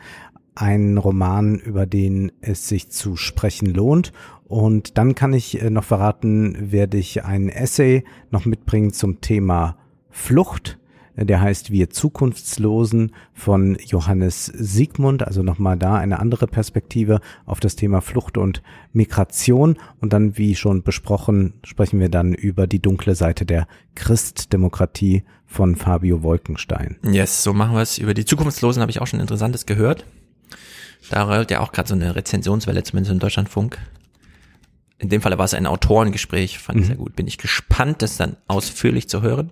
Ein 0.56 0.98
Roman, 0.98 1.60
über 1.60 1.86
den 1.86 2.32
es 2.40 2.70
sich 2.70 2.90
zu 2.90 3.18
sprechen 3.18 3.68
lohnt. 3.68 4.14
Und 4.48 4.98
dann 4.98 5.16
kann 5.16 5.34
ich 5.34 5.62
äh, 5.62 5.70
noch 5.70 5.84
verraten, 5.84 6.72
werde 6.72 6.98
ich 6.98 7.26
ein 7.26 7.50
Essay 7.50 8.06
noch 8.32 8.46
mitbringen 8.46 8.94
zum 8.94 9.20
Thema 9.20 9.78
Flucht. 10.10 10.80
Der 11.18 11.40
heißt 11.42 11.72
Wir 11.72 11.90
Zukunftslosen 11.90 13.12
von 13.34 13.78
Johannes 13.86 14.46
Siegmund. 14.48 15.24
Also 15.26 15.44
nochmal 15.44 15.78
da 15.78 15.96
eine 15.96 16.20
andere 16.20 16.48
Perspektive 16.48 17.22
auf 17.46 17.60
das 17.60 17.76
Thema 17.78 18.02
Flucht 18.02 18.38
und 18.38 18.62
Migration. 18.92 19.78
Und 20.02 20.12
dann, 20.14 20.38
wie 20.38 20.56
schon 20.56 20.84
besprochen, 20.84 21.54
sprechen 21.64 22.00
wir 22.00 22.10
dann 22.10 22.34
über 22.34 22.68
die 22.68 22.82
dunkle 22.82 23.16
Seite 23.16 23.46
der 23.46 23.68
Christdemokratie 23.96 25.24
von 25.46 25.76
Fabio 25.76 26.24
Wolkenstein. 26.24 26.98
Yes, 27.04 27.44
so 27.44 27.54
machen 27.54 27.76
wir 27.76 27.82
es. 27.82 27.98
Über 27.98 28.14
die 28.14 28.26
Zukunftslosen 28.26 28.82
habe 28.82 28.92
ich 28.92 29.00
auch 29.02 29.08
schon 29.08 29.20
Interessantes 29.22 29.66
gehört. 29.66 30.06
Da 31.10 31.24
rollt 31.24 31.52
ja 31.52 31.60
auch 31.62 31.72
gerade 31.72 31.88
so 31.88 31.94
eine 31.96 32.16
Rezensionswelle, 32.16 32.84
zumindest 32.84 33.14
im 33.14 33.20
Deutschlandfunk. 33.20 33.78
In 34.98 35.10
dem 35.10 35.22
Fall 35.22 35.38
war 35.38 35.46
es 35.46 35.54
ein 35.54 35.68
Autorengespräch, 35.68 36.58
fand 36.60 36.80
ich 36.80 36.86
Mhm. 36.86 36.88
sehr 36.88 36.96
gut. 36.98 37.16
Bin 37.16 37.28
ich 37.28 37.38
gespannt, 37.38 38.02
das 38.02 38.18
dann 38.18 38.38
ausführlich 38.48 39.08
zu 39.08 39.22
hören. 39.22 39.52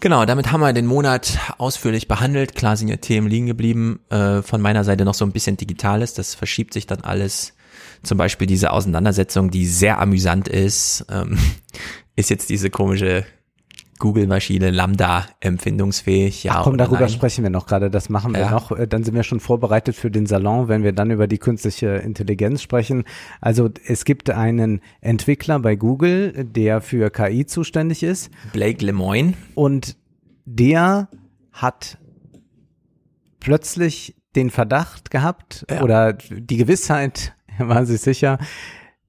Genau, 0.00 0.24
damit 0.24 0.52
haben 0.52 0.60
wir 0.60 0.72
den 0.72 0.86
Monat 0.86 1.38
ausführlich 1.58 2.06
behandelt. 2.06 2.54
Klar 2.54 2.76
sind 2.76 2.88
ja 2.88 2.96
Themen 2.96 3.26
liegen 3.26 3.46
geblieben. 3.46 4.00
Äh, 4.10 4.42
von 4.42 4.60
meiner 4.60 4.84
Seite 4.84 5.04
noch 5.04 5.14
so 5.14 5.24
ein 5.24 5.32
bisschen 5.32 5.56
Digitales. 5.56 6.14
Das 6.14 6.34
verschiebt 6.34 6.72
sich 6.72 6.86
dann 6.86 7.00
alles. 7.00 7.54
Zum 8.04 8.16
Beispiel 8.16 8.46
diese 8.46 8.72
Auseinandersetzung, 8.72 9.50
die 9.50 9.66
sehr 9.66 9.98
amüsant 9.98 10.46
ist, 10.46 11.04
ähm, 11.10 11.36
ist 12.16 12.30
jetzt 12.30 12.48
diese 12.48 12.70
komische 12.70 13.24
Google-Maschine 13.98 14.70
Lambda 14.70 15.26
empfindungsfähig. 15.40 16.44
Ja, 16.44 16.52
Ach 16.56 16.64
komm, 16.64 16.78
darüber 16.78 17.00
nein? 17.00 17.08
sprechen 17.08 17.42
wir 17.42 17.50
noch 17.50 17.66
gerade. 17.66 17.90
Das 17.90 18.08
machen 18.08 18.32
wir 18.32 18.40
Ja. 18.40 18.50
noch. 18.50 18.72
Äh, 18.72 18.86
Dann 18.88 19.04
sind 19.04 19.14
wir 19.14 19.22
schon 19.22 19.40
vorbereitet 19.40 19.94
für 19.96 20.10
den 20.10 20.26
Salon, 20.26 20.68
wenn 20.68 20.82
wir 20.82 20.92
dann 20.92 21.10
über 21.10 21.26
die 21.26 21.38
künstliche 21.38 21.88
Intelligenz 21.96 22.62
sprechen. 22.62 23.04
Also 23.40 23.68
es 23.86 24.04
gibt 24.04 24.30
einen 24.30 24.80
Entwickler 25.00 25.58
bei 25.58 25.76
Google, 25.76 26.44
der 26.44 26.80
für 26.80 27.10
KI 27.10 27.46
zuständig 27.46 28.02
ist. 28.02 28.30
Blake 28.52 28.84
Lemoine. 28.84 29.34
Und 29.54 29.96
der 30.44 31.08
hat 31.52 31.98
plötzlich 33.40 34.16
den 34.36 34.50
Verdacht 34.50 35.10
gehabt 35.10 35.66
oder 35.82 36.12
die 36.12 36.56
Gewissheit, 36.56 37.34
er 37.58 37.68
war 37.68 37.86
sich 37.86 38.00
sicher, 38.00 38.38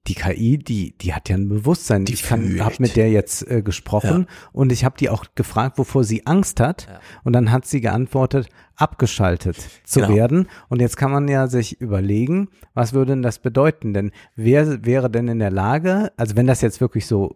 die 0.07 0.15
KI, 0.15 0.57
die, 0.57 0.97
die 0.97 1.13
hat 1.13 1.29
ja 1.29 1.35
ein 1.35 1.49
Bewusstsein. 1.49 2.05
ich 2.09 2.23
kann, 2.23 2.59
habe 2.61 2.75
mit 2.79 2.95
der 2.95 3.11
jetzt 3.11 3.49
äh, 3.49 3.61
gesprochen 3.61 4.25
und 4.51 4.71
ich 4.71 4.83
habe 4.85 4.95
die 4.97 5.09
auch 5.09 5.25
gefragt, 5.35 5.77
wovor 5.77 6.03
sie 6.03 6.25
Angst 6.25 6.59
hat. 6.59 6.87
Und 7.23 7.33
dann 7.33 7.51
hat 7.51 7.65
sie 7.65 7.79
geantwortet, 7.81 8.49
abgeschaltet 8.75 9.57
zu 9.83 9.99
Genau. 9.99 10.13
werden. 10.15 10.47
Und 10.69 10.81
jetzt 10.81 10.97
kann 10.97 11.11
man 11.11 11.27
ja 11.27 11.47
sich 11.47 11.79
überlegen, 11.79 12.47
was 12.73 12.93
würde 12.93 13.11
denn 13.11 13.21
das 13.21 13.39
bedeuten? 13.39 13.93
Denn 13.93 14.11
wer 14.35 14.83
wäre 14.85 15.11
denn 15.11 15.27
in 15.27 15.39
der 15.39 15.51
Lage, 15.51 16.11
also 16.17 16.35
wenn 16.35 16.47
das 16.47 16.61
jetzt 16.61 16.81
wirklich 16.81 17.05
so 17.05 17.35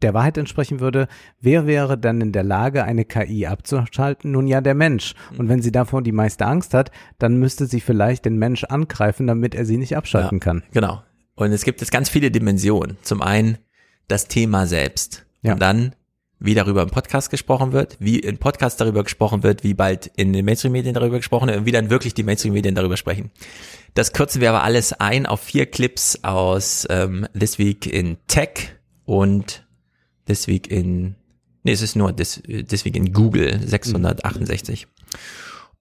der 0.00 0.14
Wahrheit 0.14 0.36
entsprechen 0.38 0.80
würde, 0.80 1.06
wer 1.40 1.66
wäre 1.68 1.96
dann 1.96 2.20
in 2.20 2.32
der 2.32 2.42
Lage, 2.42 2.82
eine 2.82 3.04
KI 3.04 3.46
abzuschalten? 3.46 4.32
Nun 4.32 4.48
ja, 4.48 4.60
der 4.60 4.74
Mensch. 4.74 5.14
Und 5.38 5.48
wenn 5.48 5.62
sie 5.62 5.70
davor 5.70 6.02
die 6.02 6.10
meiste 6.10 6.46
Angst 6.46 6.74
hat, 6.74 6.90
dann 7.20 7.36
müsste 7.38 7.66
sie 7.66 7.80
vielleicht 7.80 8.24
den 8.24 8.38
Mensch 8.38 8.64
angreifen, 8.64 9.28
damit 9.28 9.54
er 9.54 9.64
sie 9.64 9.76
nicht 9.76 9.96
abschalten 9.96 10.40
kann. 10.40 10.64
Genau. 10.72 11.02
Und 11.34 11.52
es 11.52 11.64
gibt 11.64 11.80
jetzt 11.80 11.90
ganz 11.90 12.08
viele 12.08 12.30
Dimensionen. 12.30 12.96
Zum 13.02 13.22
einen 13.22 13.58
das 14.08 14.28
Thema 14.28 14.66
selbst. 14.66 15.24
Ja. 15.42 15.54
Und 15.54 15.60
dann, 15.60 15.94
wie 16.38 16.54
darüber 16.54 16.82
im 16.82 16.90
Podcast 16.90 17.30
gesprochen 17.30 17.72
wird, 17.72 17.96
wie 18.00 18.18
im 18.18 18.38
Podcast 18.38 18.80
darüber 18.80 19.04
gesprochen 19.04 19.42
wird, 19.42 19.64
wie 19.64 19.74
bald 19.74 20.10
in 20.16 20.32
den 20.32 20.44
Mainstream-Medien 20.44 20.94
darüber 20.94 21.16
gesprochen 21.16 21.48
wird 21.48 21.58
und 21.58 21.66
wie 21.66 21.72
dann 21.72 21.90
wirklich 21.90 22.14
die 22.14 22.22
Mainstream-Medien 22.22 22.74
darüber 22.74 22.96
sprechen. 22.96 23.30
Das 23.94 24.12
kürzen 24.12 24.40
wir 24.40 24.50
aber 24.50 24.62
alles 24.62 24.92
ein 24.92 25.26
auf 25.26 25.40
vier 25.40 25.66
Clips 25.66 26.22
aus 26.22 26.86
ähm, 26.90 27.26
This 27.38 27.58
Week 27.58 27.86
in 27.86 28.16
Tech 28.26 28.76
und 29.04 29.66
This 30.26 30.46
Week 30.46 30.70
in, 30.70 31.14
nee, 31.62 31.72
es 31.72 31.82
ist 31.82 31.96
nur 31.96 32.14
This, 32.14 32.42
This 32.42 32.84
Week 32.84 32.96
in 32.96 33.12
Google 33.12 33.60
668. 33.66 34.86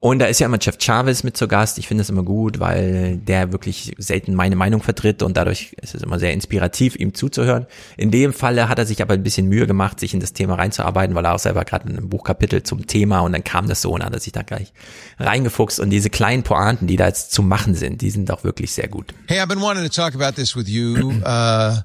Und 0.03 0.17
da 0.17 0.25
ist 0.25 0.39
ja 0.39 0.47
immer 0.47 0.57
Jeff 0.59 0.79
Chavez 0.79 1.21
mit 1.21 1.37
zu 1.37 1.47
Gast. 1.47 1.77
Ich 1.77 1.87
finde 1.87 2.01
das 2.01 2.09
immer 2.09 2.23
gut, 2.23 2.59
weil 2.59 3.17
der 3.17 3.51
wirklich 3.51 3.93
selten 3.99 4.33
meine 4.33 4.55
Meinung 4.55 4.81
vertritt 4.81 5.21
und 5.21 5.37
dadurch 5.37 5.73
ist 5.79 5.93
es 5.93 6.01
immer 6.01 6.17
sehr 6.17 6.33
inspirativ, 6.33 6.95
ihm 6.95 7.13
zuzuhören. 7.13 7.67
In 7.97 8.09
dem 8.09 8.33
Falle 8.33 8.67
hat 8.67 8.79
er 8.79 8.87
sich 8.87 9.03
aber 9.03 9.13
ein 9.13 9.21
bisschen 9.21 9.47
Mühe 9.47 9.67
gemacht, 9.67 9.99
sich 9.99 10.15
in 10.15 10.19
das 10.19 10.33
Thema 10.33 10.55
reinzuarbeiten, 10.55 11.13
weil 11.13 11.25
er 11.25 11.35
auch 11.35 11.39
selber 11.39 11.65
gerade 11.65 11.87
in 11.87 11.95
einem 11.95 12.09
Buchkapitel 12.09 12.63
zum 12.63 12.87
Thema 12.87 13.19
und 13.19 13.33
dann 13.33 13.43
kam 13.43 13.67
das 13.67 13.83
so 13.83 13.91
und 13.91 14.03
hat 14.03 14.11
er 14.11 14.19
sich 14.19 14.33
da 14.33 14.41
gleich 14.41 14.73
reingefuchst. 15.19 15.79
Und 15.79 15.91
diese 15.91 16.09
kleinen 16.09 16.41
Pointen, 16.41 16.87
die 16.87 16.95
da 16.95 17.05
jetzt 17.05 17.31
zu 17.31 17.43
machen 17.43 17.75
sind, 17.75 18.01
die 18.01 18.09
sind 18.09 18.31
auch 18.31 18.43
wirklich 18.43 18.71
sehr 18.71 18.87
gut. 18.87 19.13
Hey, 19.27 19.39
I've 19.39 19.49
been 19.49 19.61
wanting 19.61 19.83
to 19.83 19.89
talk 19.89 20.15
about 20.15 20.31
this 20.35 20.55
with 20.55 20.67
you 20.67 21.11
uh, 21.23 21.75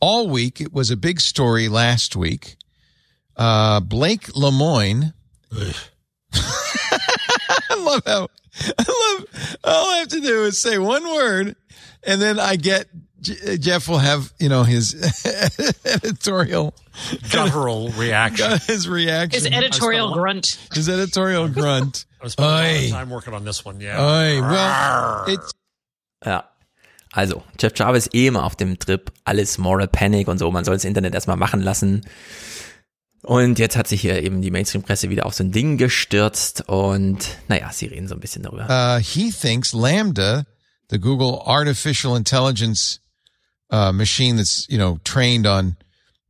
all 0.00 0.28
week. 0.34 0.60
It 0.60 0.74
was 0.74 0.90
a 0.90 0.96
big 0.96 1.20
story 1.20 1.68
last 1.68 2.16
week. 2.16 2.56
Uh, 3.38 3.78
Blake 3.78 4.32
Lemoine. 4.34 5.14
I 7.82 7.90
love 7.90 8.02
how 8.06 8.28
I 8.78 9.18
love. 9.18 9.58
All 9.64 9.90
I 9.90 9.96
have 9.98 10.08
to 10.08 10.20
do 10.20 10.44
is 10.44 10.60
say 10.60 10.78
one 10.78 11.04
word, 11.04 11.56
and 12.04 12.20
then 12.20 12.38
I 12.38 12.56
get 12.56 12.88
Jeff 13.60 13.88
will 13.88 13.98
have 13.98 14.32
you 14.38 14.48
know 14.48 14.62
his 14.64 14.94
editorial 15.84 16.74
Guttural 17.30 17.88
reaction. 17.90 18.58
His 18.66 18.88
reaction. 18.88 19.44
His 19.44 19.52
editorial 19.52 20.12
grunt. 20.12 20.58
His 20.74 20.88
editorial 20.88 21.48
grunt. 21.48 22.04
I 22.22 22.28
spent 22.28 22.46
a 22.46 22.52
lot 22.52 22.84
of 22.84 22.90
time 22.90 23.10
working 23.10 23.34
on 23.34 23.44
this 23.44 23.64
one. 23.64 23.80
Yeah. 23.80 24.00
Oi, 24.00 24.40
well, 24.40 25.24
it's 25.26 25.52
Ja. 26.24 26.44
Also, 27.14 27.42
Jeff 27.58 27.72
Jarvis 27.74 28.08
eh 28.14 28.28
immer 28.28 28.44
auf 28.44 28.56
dem 28.56 28.78
Trip, 28.78 29.10
alles 29.24 29.58
Moral 29.58 29.88
Panic 29.88 30.28
und 30.28 30.38
so, 30.38 30.50
man 30.50 30.64
soll 30.64 30.76
das 30.76 30.84
Internet 30.84 31.14
erstmal 31.14 31.36
machen 31.36 31.60
lassen. 31.60 32.02
Und 33.22 33.60
jetzt 33.60 33.76
hat 33.76 33.86
sich 33.86 34.00
hier 34.00 34.20
eben 34.20 34.42
die 34.42 34.50
Mainstream-Presse 34.50 35.08
wieder 35.08 35.26
auf 35.26 35.34
so 35.34 35.44
ein 35.44 35.52
Ding 35.52 35.78
gestürzt 35.78 36.68
und 36.68 37.18
naja, 37.48 37.70
sie 37.72 37.86
reden 37.86 38.08
so 38.08 38.14
ein 38.14 38.20
bisschen 38.20 38.42
darüber. 38.42 38.66
uh, 38.68 38.98
he 38.98 39.30
thinks 39.30 39.72
Lambda, 39.72 40.44
the 40.90 40.98
Google 40.98 41.40
artificial 41.46 42.16
intelligence 42.16 42.98
uh, 43.70 43.92
machine 43.92 44.36
that's 44.36 44.66
you 44.68 44.76
know 44.76 44.98
trained 45.04 45.46
on 45.46 45.76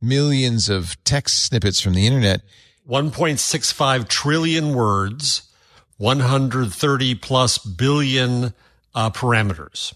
millions 0.01 0.69
of 0.69 0.95
text 1.03 1.43
snippets 1.45 1.81
from 1.81 1.95
the 1.95 2.05
internet, 2.05 2.41
1.65 2.87 4.07
trillion 4.07 4.75
words, 4.75 5.49
130 5.97 7.15
plus 7.15 7.57
billion 7.57 8.53
uh, 8.93 9.09
parameters. 9.09 9.93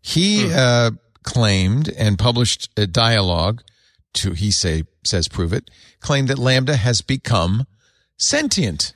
he 0.00 0.52
uh, 0.52 0.90
claimed 1.22 1.88
and 1.96 2.18
published 2.18 2.70
a 2.76 2.86
dialogue 2.88 3.62
to 4.14 4.32
he 4.32 4.50
say 4.50 4.82
says 5.04 5.28
prove 5.28 5.52
it 5.52 5.70
claimed 6.00 6.28
that 6.28 6.38
Lambda 6.38 6.76
has 6.76 7.02
become 7.02 7.64
sentient. 8.16 8.94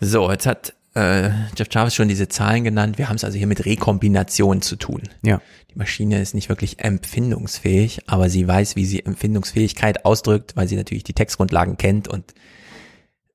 So, 0.00 0.30
jetzt 0.30 0.46
hat 0.46 0.74
äh, 0.94 1.30
Jeff 1.56 1.68
Jarvis 1.70 1.94
schon 1.94 2.08
diese 2.08 2.28
Zahlen 2.28 2.64
genannt. 2.64 2.98
Wir 2.98 3.08
haben 3.08 3.16
es 3.16 3.24
also 3.24 3.36
hier 3.36 3.46
mit 3.46 3.64
Rekombination 3.64 4.62
zu 4.62 4.76
tun. 4.76 5.02
Ja. 5.22 5.40
Die 5.72 5.78
Maschine 5.78 6.20
ist 6.20 6.34
nicht 6.34 6.48
wirklich 6.48 6.78
empfindungsfähig, 6.80 8.02
aber 8.06 8.28
sie 8.28 8.46
weiß, 8.46 8.76
wie 8.76 8.84
sie 8.84 9.04
Empfindungsfähigkeit 9.04 10.04
ausdrückt, 10.04 10.56
weil 10.56 10.68
sie 10.68 10.76
natürlich 10.76 11.04
die 11.04 11.14
Textgrundlagen 11.14 11.76
kennt 11.76 12.06
und 12.06 12.34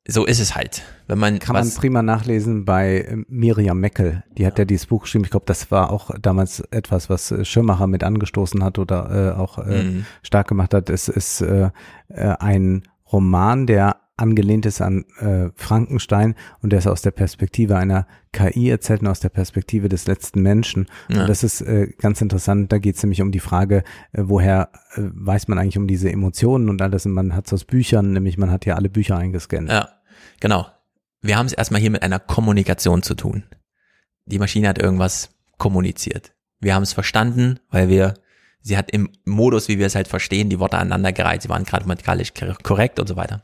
so 0.09 0.25
ist 0.25 0.39
es 0.39 0.55
halt. 0.55 0.81
Wenn 1.07 1.19
man 1.19 1.39
Kann 1.39 1.53
man 1.53 1.69
prima 1.73 2.01
nachlesen 2.01 2.65
bei 2.65 2.99
äh, 3.01 3.17
Miriam 3.27 3.79
Meckel. 3.79 4.23
Die 4.37 4.45
hat 4.45 4.59
ja 4.59 4.65
dieses 4.65 4.85
Buch 4.87 5.03
geschrieben. 5.03 5.23
Ich 5.25 5.31
glaube, 5.31 5.45
das 5.45 5.71
war 5.71 5.91
auch 5.91 6.11
damals 6.21 6.59
etwas, 6.71 7.09
was 7.09 7.31
äh, 7.31 7.45
Schirmacher 7.45 7.87
mit 7.87 8.03
angestoßen 8.03 8.63
hat 8.63 8.79
oder 8.79 9.33
äh, 9.35 9.39
auch 9.39 9.57
äh, 9.59 9.83
Mhm. 9.83 10.05
stark 10.23 10.47
gemacht 10.47 10.73
hat. 10.73 10.89
Es 10.89 11.07
ist 11.07 11.41
äh, 11.41 11.69
äh, 12.09 12.35
ein 12.39 12.83
Roman, 13.11 13.65
der 13.67 13.97
angelehnt 14.17 14.65
ist 14.65 14.81
an 14.81 15.05
äh, 15.19 15.49
Frankenstein 15.55 16.35
und 16.61 16.71
der 16.71 16.79
ist 16.79 16.87
aus 16.87 17.01
der 17.01 17.11
Perspektive 17.11 17.77
einer 17.77 18.05
KI 18.33 18.69
erzählt 18.69 18.99
und 19.01 19.07
aus 19.07 19.21
der 19.21 19.29
Perspektive 19.29 19.87
des 19.87 20.07
letzten 20.07 20.41
Menschen. 20.41 20.87
Ja. 21.07 21.21
Und 21.21 21.29
das 21.29 21.41
ist 21.41 21.61
äh, 21.61 21.87
ganz 21.97 22.19
interessant. 22.21 22.69
Da 22.71 22.79
geht 22.79 22.97
es 22.97 23.03
nämlich 23.03 23.21
um 23.21 23.31
die 23.31 23.39
Frage, 23.39 23.77
äh, 24.11 24.23
woher 24.25 24.69
weiß 24.97 25.47
man 25.47 25.57
eigentlich 25.57 25.77
um 25.77 25.87
diese 25.87 26.11
Emotionen 26.11 26.67
und 26.69 26.81
alles. 26.81 27.05
Und 27.05 27.13
man 27.13 27.33
hat 27.33 27.47
es 27.47 27.53
aus 27.53 27.63
Büchern, 27.63 28.11
nämlich 28.11 28.37
man 28.37 28.51
hat 28.51 28.65
ja 28.65 28.75
alle 28.75 28.89
Bücher 28.89 29.17
eingescannt. 29.17 29.69
Ja, 29.69 29.87
genau. 30.39 30.67
Wir 31.21 31.37
haben 31.37 31.47
es 31.47 31.53
erstmal 31.53 31.81
hier 31.81 31.91
mit 31.91 32.01
einer 32.01 32.19
Kommunikation 32.19 33.03
zu 33.03 33.13
tun. 33.15 33.43
Die 34.25 34.39
Maschine 34.39 34.69
hat 34.69 34.79
irgendwas 34.79 35.29
kommuniziert. 35.57 36.33
Wir 36.59 36.75
haben 36.75 36.83
es 36.83 36.93
verstanden, 36.93 37.59
weil 37.69 37.89
wir, 37.89 38.13
sie 38.61 38.77
hat 38.77 38.91
im 38.91 39.09
Modus, 39.25 39.67
wie 39.67 39.79
wir 39.79 39.87
es 39.87 39.95
halt 39.95 40.07
verstehen, 40.07 40.49
die 40.49 40.59
Worte 40.59 40.77
aneinandergereiht, 40.77 41.41
sie 41.41 41.49
waren 41.49 41.63
grammatikalisch 41.65 42.33
kor- 42.33 42.57
korrekt 42.63 42.99
und 42.99 43.07
so 43.07 43.15
weiter. 43.15 43.43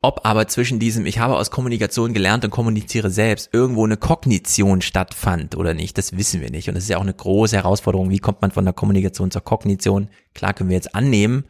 Ob 0.00 0.24
aber 0.24 0.46
zwischen 0.46 0.78
diesem, 0.78 1.06
ich 1.06 1.18
habe 1.18 1.36
aus 1.36 1.50
Kommunikation 1.50 2.14
gelernt 2.14 2.44
und 2.44 2.52
kommuniziere 2.52 3.10
selbst, 3.10 3.52
irgendwo 3.52 3.84
eine 3.84 3.96
Kognition 3.96 4.80
stattfand 4.80 5.56
oder 5.56 5.74
nicht, 5.74 5.98
das 5.98 6.16
wissen 6.16 6.40
wir 6.40 6.50
nicht. 6.50 6.68
Und 6.68 6.76
das 6.76 6.84
ist 6.84 6.90
ja 6.90 6.98
auch 6.98 7.02
eine 7.02 7.14
große 7.14 7.56
Herausforderung. 7.56 8.10
Wie 8.10 8.20
kommt 8.20 8.40
man 8.40 8.52
von 8.52 8.64
der 8.64 8.74
Kommunikation 8.74 9.32
zur 9.32 9.42
Kognition? 9.42 10.08
Klar 10.34 10.54
können 10.54 10.70
wir 10.70 10.76
jetzt 10.76 10.94
annehmen, 10.94 11.46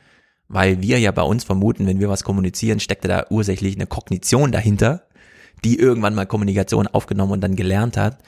weil 0.48 0.80
wir 0.80 0.98
ja 0.98 1.12
bei 1.12 1.22
uns 1.22 1.44
vermuten, 1.44 1.86
wenn 1.86 2.00
wir 2.00 2.08
was 2.08 2.24
kommunizieren, 2.24 2.80
steckt 2.80 3.04
da 3.04 3.26
ursächlich 3.30 3.76
eine 3.76 3.86
Kognition 3.86 4.50
dahinter, 4.50 5.06
die 5.64 5.78
irgendwann 5.78 6.14
mal 6.14 6.26
Kommunikation 6.26 6.86
aufgenommen 6.86 7.32
und 7.32 7.40
dann 7.40 7.56
gelernt 7.56 7.96
hat. 7.96 8.18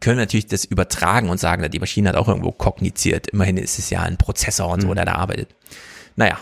Können 0.00 0.18
natürlich 0.18 0.46
das 0.46 0.64
übertragen 0.64 1.28
und 1.28 1.38
sagen, 1.38 1.70
die 1.70 1.78
Maschine 1.78 2.08
hat 2.08 2.16
auch 2.16 2.28
irgendwo 2.28 2.52
kogniziert. 2.52 3.28
Immerhin 3.28 3.58
ist 3.58 3.78
es 3.78 3.90
ja 3.90 4.00
ein 4.02 4.16
Prozessor 4.16 4.70
und 4.70 4.80
so, 4.80 4.94
der 4.94 5.04
da 5.04 5.14
arbeitet. 5.16 5.54
Naja. 6.16 6.38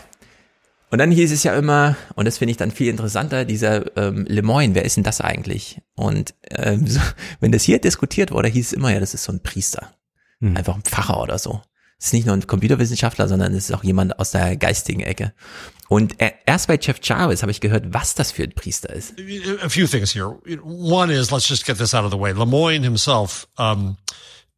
Und 0.91 0.97
dann 0.97 1.11
hieß 1.11 1.31
es 1.31 1.43
ja 1.43 1.55
immer, 1.55 1.97
und 2.15 2.25
das 2.25 2.39
finde 2.39 2.51
ich 2.51 2.57
dann 2.57 2.71
viel 2.71 2.87
interessanter, 2.87 3.45
dieser 3.45 3.95
ähm, 3.95 4.25
Lemoyne, 4.27 4.73
wer 4.73 4.85
ist 4.85 4.97
denn 4.97 5.03
das 5.03 5.21
eigentlich? 5.21 5.81
Und 5.95 6.33
ähm, 6.49 6.87
so, 6.87 7.01
wenn 7.41 7.51
das 7.51 7.63
hier 7.63 7.79
diskutiert 7.79 8.31
wurde, 8.31 8.47
hieß 8.47 8.67
es 8.67 8.73
immer, 8.73 8.91
ja, 8.91 8.99
das 8.99 9.13
ist 9.13 9.25
so 9.25 9.33
ein 9.33 9.43
Priester. 9.43 9.91
Mhm. 10.39 10.55
Einfach 10.55 10.75
ein 10.75 10.83
Pfarrer 10.83 11.21
oder 11.21 11.37
so. 11.37 11.61
Es 11.99 12.07
ist 12.07 12.13
nicht 12.13 12.25
nur 12.25 12.35
ein 12.35 12.47
Computerwissenschaftler, 12.47 13.27
sondern 13.27 13.53
es 13.53 13.69
ist 13.69 13.75
auch 13.75 13.83
jemand 13.83 14.17
aus 14.19 14.31
der 14.31 14.55
geistigen 14.55 15.01
Ecke. 15.01 15.33
Und 15.89 16.15
er, 16.19 16.33
erst 16.45 16.67
bei 16.67 16.79
Jeff 16.81 16.99
Jarvis 17.03 17.41
habe 17.41 17.51
ich 17.51 17.59
gehört, 17.59 17.93
was 17.93 18.15
das 18.15 18.31
für 18.31 18.43
ein 18.43 18.53
Priester 18.53 18.89
ist. 18.93 19.15
a 19.61 19.67
few 19.67 19.85
things 19.85 20.13
here. 20.13 20.37
One 20.63 21.11
is 21.11 21.29
let's 21.31 21.49
just 21.49 21.65
get 21.65 21.77
this 21.77 21.93
out 21.93 22.05
of 22.05 22.11
the 22.11 22.17
way. 22.19 22.31
Lemoyne 22.31 22.83
himself, 22.83 23.47
um, 23.57 23.97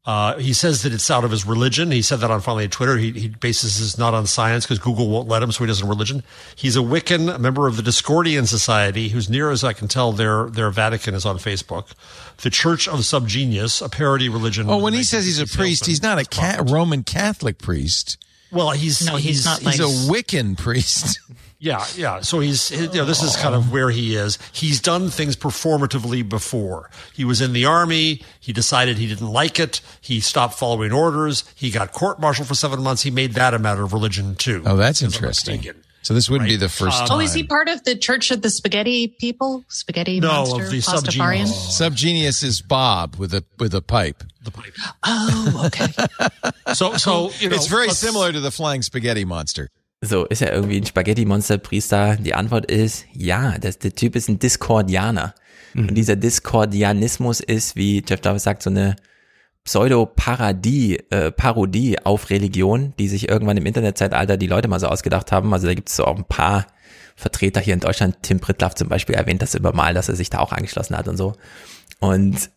uh, 0.04 0.36
he 0.40 0.52
says 0.52 0.82
that 0.82 0.94
it's 0.94 1.12
out 1.12 1.24
of 1.24 1.30
his 1.30 1.46
religion. 1.46 1.92
He 1.92 2.02
said 2.02 2.22
that 2.22 2.32
on 2.32 2.42
finally 2.42 2.64
on 2.64 2.72
Twitter. 2.72 2.98
He, 2.98 3.12
he 3.12 3.28
bases 3.28 3.80
this 3.80 3.98
not 4.00 4.14
on 4.16 4.26
science 4.26 4.66
because 4.66 4.80
Google 4.80 5.10
won't 5.10 5.28
let 5.28 5.44
him, 5.44 5.52
so 5.52 5.64
he 5.64 5.68
does 5.68 5.80
it 5.80 5.84
on 5.84 5.90
religion. 5.90 6.24
He's 6.56 6.76
a 6.76 6.80
Wiccan, 6.80 7.34
a 7.36 7.38
member 7.38 7.68
of 7.68 7.78
the 7.78 7.84
Discordian 7.84 8.48
Society, 8.48 9.10
who's 9.10 9.30
near 9.30 9.52
as 9.52 9.64
I 9.64 9.74
can 9.74 9.88
tell, 9.88 10.12
their 10.12 10.50
their 10.50 10.72
Vatican 10.72 11.14
is 11.14 11.26
on 11.26 11.38
Facebook. 11.38 11.94
The 12.38 12.50
Church 12.50 12.88
of 12.88 13.00
Subgenius, 13.02 13.80
a 13.86 13.90
parody 13.90 14.28
religion. 14.28 14.70
Oh, 14.70 14.78
when 14.80 14.94
he 14.94 15.04
says 15.04 15.26
he's 15.26 15.40
a 15.40 15.46
priest, 15.46 15.86
he's 15.86 16.02
not 16.02 16.18
a 16.18 16.26
ca- 16.26 16.64
Roman 16.66 17.04
Catholic 17.04 17.60
priest. 17.60 18.18
Well, 18.52 18.72
he's 18.72 19.06
No, 19.06 19.18
he's 19.18 19.46
not 19.46 19.60
he's 19.60 19.80
like- 19.80 19.80
a 19.80 19.84
Wiccan 20.12 20.58
priest. 20.58 21.20
Yeah, 21.64 21.86
yeah. 21.96 22.22
So 22.22 22.40
he's, 22.40 22.72
you 22.72 22.88
know, 22.88 23.06
this 23.06 23.22
is 23.22 23.36
kind 23.36 23.54
of 23.54 23.72
where 23.72 23.92
he 23.92 24.16
is. 24.16 24.40
He's 24.52 24.82
done 24.82 25.12
things 25.12 25.36
performatively 25.36 26.28
before. 26.28 26.90
He 27.14 27.24
was 27.24 27.40
in 27.40 27.54
the 27.54 27.66
army. 27.66 28.24
He 28.40 28.52
decided 28.52 28.98
he 28.98 29.06
didn't 29.06 29.30
like 29.32 29.60
it. 29.60 29.80
He 30.02 30.22
stopped 30.22 30.56
following 30.58 30.92
orders. 30.92 31.44
He 31.54 31.70
got 31.70 31.92
court-martialed 31.92 32.48
for 32.48 32.56
seven 32.56 32.82
months. 32.82 33.04
He 33.04 33.12
made 33.12 33.34
that 33.34 33.54
a 33.54 33.60
matter 33.60 33.84
of 33.84 33.94
religion 33.94 34.34
too. 34.34 34.64
Oh, 34.66 34.76
that's 34.76 35.04
interesting. 35.04 35.64
So 36.02 36.16
this 36.16 36.32
wouldn't 36.32 36.50
be 36.50 36.56
the 36.56 36.68
first 36.68 37.00
Um, 37.00 37.08
time. 37.08 37.18
Oh, 37.18 37.20
is 37.22 37.32
he 37.36 37.44
part 37.44 37.70
of 37.70 37.84
the 37.84 37.96
Church 37.96 38.32
of 38.32 38.42
the 38.42 38.50
Spaghetti 38.50 39.08
people? 39.08 39.64
Spaghetti 39.68 40.20
No, 40.20 40.30
monster, 40.30 40.64
of 40.64 40.72
the 40.72 40.80
Pastafarian? 40.80 41.46
Subgenius 41.46 42.44
is 42.44 42.60
Bob 42.60 43.18
with 43.18 43.36
a 43.36 43.44
with 43.60 43.76
a 43.76 43.84
pipe. 43.84 44.24
The 44.44 44.50
pipe. 44.50 44.74
Oh, 45.04 45.64
okay. 45.68 46.74
so 46.74 46.98
so 46.98 47.30
you 47.38 47.50
know, 47.50 47.56
it's 47.56 47.68
very 47.68 47.90
similar 47.90 48.32
to 48.32 48.40
the 48.40 48.50
flying 48.50 48.82
spaghetti 48.82 49.26
monster. 49.26 49.70
So, 50.04 50.26
ist 50.26 50.42
er 50.42 50.52
irgendwie 50.52 50.78
ein 50.78 50.86
Spaghetti-Monster-Priester? 50.86 52.18
Die 52.18 52.34
Antwort 52.34 52.70
ist 52.72 53.06
ja, 53.14 53.58
das, 53.60 53.78
der 53.78 53.94
Typ 53.94 54.16
ist 54.16 54.30
ein 54.30 54.40
Diskordianer. 54.40 55.36
Und 55.76 55.96
dieser 55.96 56.16
Diskordianismus 56.16 57.40
ist, 57.40 57.76
wie 57.76 58.04
Jeff 58.08 58.20
Jarvis 58.24 58.44
sagt, 58.44 58.64
so 58.64 58.70
eine 58.70 58.96
Pseudo-Parodie 59.64 61.00
äh, 61.12 61.32
Parodie 61.32 62.00
auf 62.04 62.30
Religion, 62.30 62.94
die 62.98 63.08
sich 63.08 63.30
irgendwann 63.30 63.58
im 63.58 63.66
Internetzeitalter 63.66 64.38
die 64.38 64.48
Leute 64.48 64.68
mal 64.68 64.80
so 64.80 64.88
ausgedacht 64.88 65.32
haben. 65.32 65.54
Also 65.54 65.68
da 65.68 65.74
gibt 65.76 65.90
es 65.90 65.96
so 65.96 66.06
auch 66.06 66.18
ein 66.18 66.26
paar 66.26 66.66
Vertreter 67.16 67.62
hier 67.62 67.76
in 67.76 67.80
Deutschland. 67.80 68.18
Tim 68.24 68.40
Prittlaff 68.40 68.76
zum 68.76 68.90
Beispiel 68.90 69.16
erwähnt 69.16 69.42
das 69.42 69.56
immer 69.56 69.72
mal, 69.72 69.94
dass 69.94 70.10
er 70.10 70.16
sich 70.16 70.30
da 70.30 70.40
auch 70.40 70.52
angeschlossen 70.52 70.98
hat 70.98 71.08
und 71.08 71.18
so. 71.18 71.34
Und 72.00 72.50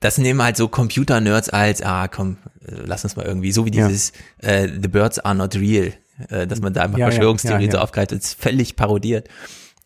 das 0.00 0.18
nehmen 0.18 0.42
halt 0.42 0.56
so 0.56 0.68
Computer-Nerds 0.68 1.48
als, 1.50 1.82
ah 1.82 2.08
komm, 2.08 2.38
äh, 2.64 2.72
lass 2.86 3.04
uns 3.04 3.16
mal 3.16 3.26
irgendwie, 3.26 3.52
so 3.52 3.66
wie 3.66 3.74
Ja. 3.74 3.88
dieses 3.88 4.12
äh, 4.38 4.68
The 4.68 4.88
Birds 4.88 5.18
are 5.18 5.34
not 5.34 5.56
real, 5.56 5.92
äh, 6.28 6.46
dass 6.46 6.60
man 6.60 6.72
da 6.72 6.82
einfach 6.82 6.98
Ja, 6.98 7.06
ja, 7.06 7.10
Verschwörungstheorien 7.10 7.62
ja, 7.62 7.74
ja. 7.74 7.78
so 7.80 7.84
aufgreift, 7.84 8.12
das 8.12 8.18
ist 8.24 8.40
völlig 8.42 8.76
parodiert. 8.76 9.28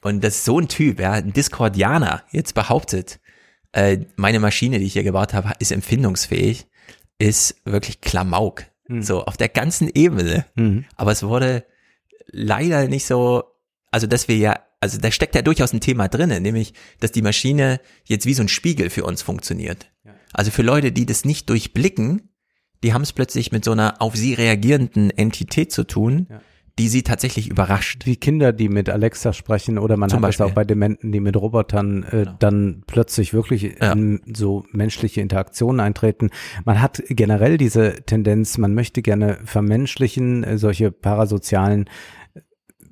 Und 0.02 0.22
dass 0.22 0.44
so 0.44 0.58
ein 0.58 0.68
Typ, 0.68 1.00
ja, 1.00 1.12
ein 1.12 1.32
Discordianer, 1.32 2.22
jetzt 2.30 2.54
behauptet, 2.54 3.20
äh, 3.72 3.98
meine 4.16 4.40
Maschine, 4.40 4.78
die 4.78 4.84
ich 4.86 4.92
hier 4.94 5.04
gebaut 5.04 5.32
habe, 5.32 5.52
ist 5.60 5.72
empfindungsfähig, 5.72 6.66
ist 7.18 7.56
wirklich 7.64 8.00
Klamauk. 8.00 8.64
Mhm. 8.88 9.02
So, 9.02 9.24
auf 9.24 9.36
der 9.36 9.48
ganzen 9.48 9.88
Ebene. 9.88 10.44
Mhm. 10.56 10.84
Aber 10.96 11.12
es 11.12 11.22
wurde 11.22 11.64
leider 12.26 12.88
nicht 12.88 13.06
so, 13.06 13.44
also 13.90 14.06
dass 14.06 14.28
wir 14.28 14.36
ja, 14.36 14.58
also 14.80 14.98
da 14.98 15.10
steckt 15.12 15.34
ja 15.36 15.42
durchaus 15.42 15.72
ein 15.72 15.80
Thema 15.80 16.08
drinne, 16.08 16.40
nämlich, 16.40 16.74
dass 16.98 17.12
die 17.12 17.22
Maschine 17.22 17.80
jetzt 18.04 18.26
wie 18.26 18.34
so 18.34 18.42
ein 18.42 18.48
Spiegel 18.48 18.90
für 18.90 19.04
uns 19.04 19.22
funktioniert. 19.22 19.86
Also 20.32 20.50
für 20.50 20.62
Leute, 20.62 20.92
die 20.92 21.06
das 21.06 21.24
nicht 21.24 21.48
durchblicken, 21.50 22.30
die 22.82 22.92
haben 22.92 23.02
es 23.02 23.12
plötzlich 23.12 23.52
mit 23.52 23.64
so 23.64 23.72
einer 23.72 24.00
auf 24.00 24.16
sie 24.16 24.34
reagierenden 24.34 25.10
Entität 25.10 25.72
zu 25.72 25.84
tun, 25.84 26.26
die 26.78 26.88
sie 26.88 27.02
tatsächlich 27.02 27.48
überrascht. 27.48 28.06
Wie 28.06 28.16
Kinder, 28.16 28.52
die 28.52 28.68
mit 28.68 28.88
Alexa 28.88 29.32
sprechen 29.32 29.78
oder 29.78 29.96
man 29.96 30.08
Zum 30.08 30.16
hat 30.16 30.22
das 30.22 30.28
Beispiel. 30.28 30.44
Genau. 30.44 30.52
auch 30.52 30.54
bei 30.54 30.64
Dementen, 30.64 31.12
die 31.12 31.20
mit 31.20 31.36
Robotern 31.36 32.02
äh, 32.04 32.26
dann 32.38 32.82
plötzlich 32.86 33.34
wirklich 33.34 33.80
in 33.80 34.20
so 34.34 34.64
menschliche 34.72 35.20
Interaktionen 35.20 35.80
eintreten. 35.80 36.30
Man 36.64 36.80
hat 36.80 37.02
generell 37.08 37.58
diese 37.58 38.02
Tendenz, 38.06 38.56
man 38.56 38.74
möchte 38.74 39.02
gerne 39.02 39.38
vermenschlichen, 39.44 40.44
äh, 40.44 40.58
solche 40.58 40.90
parasozialen 40.90 41.90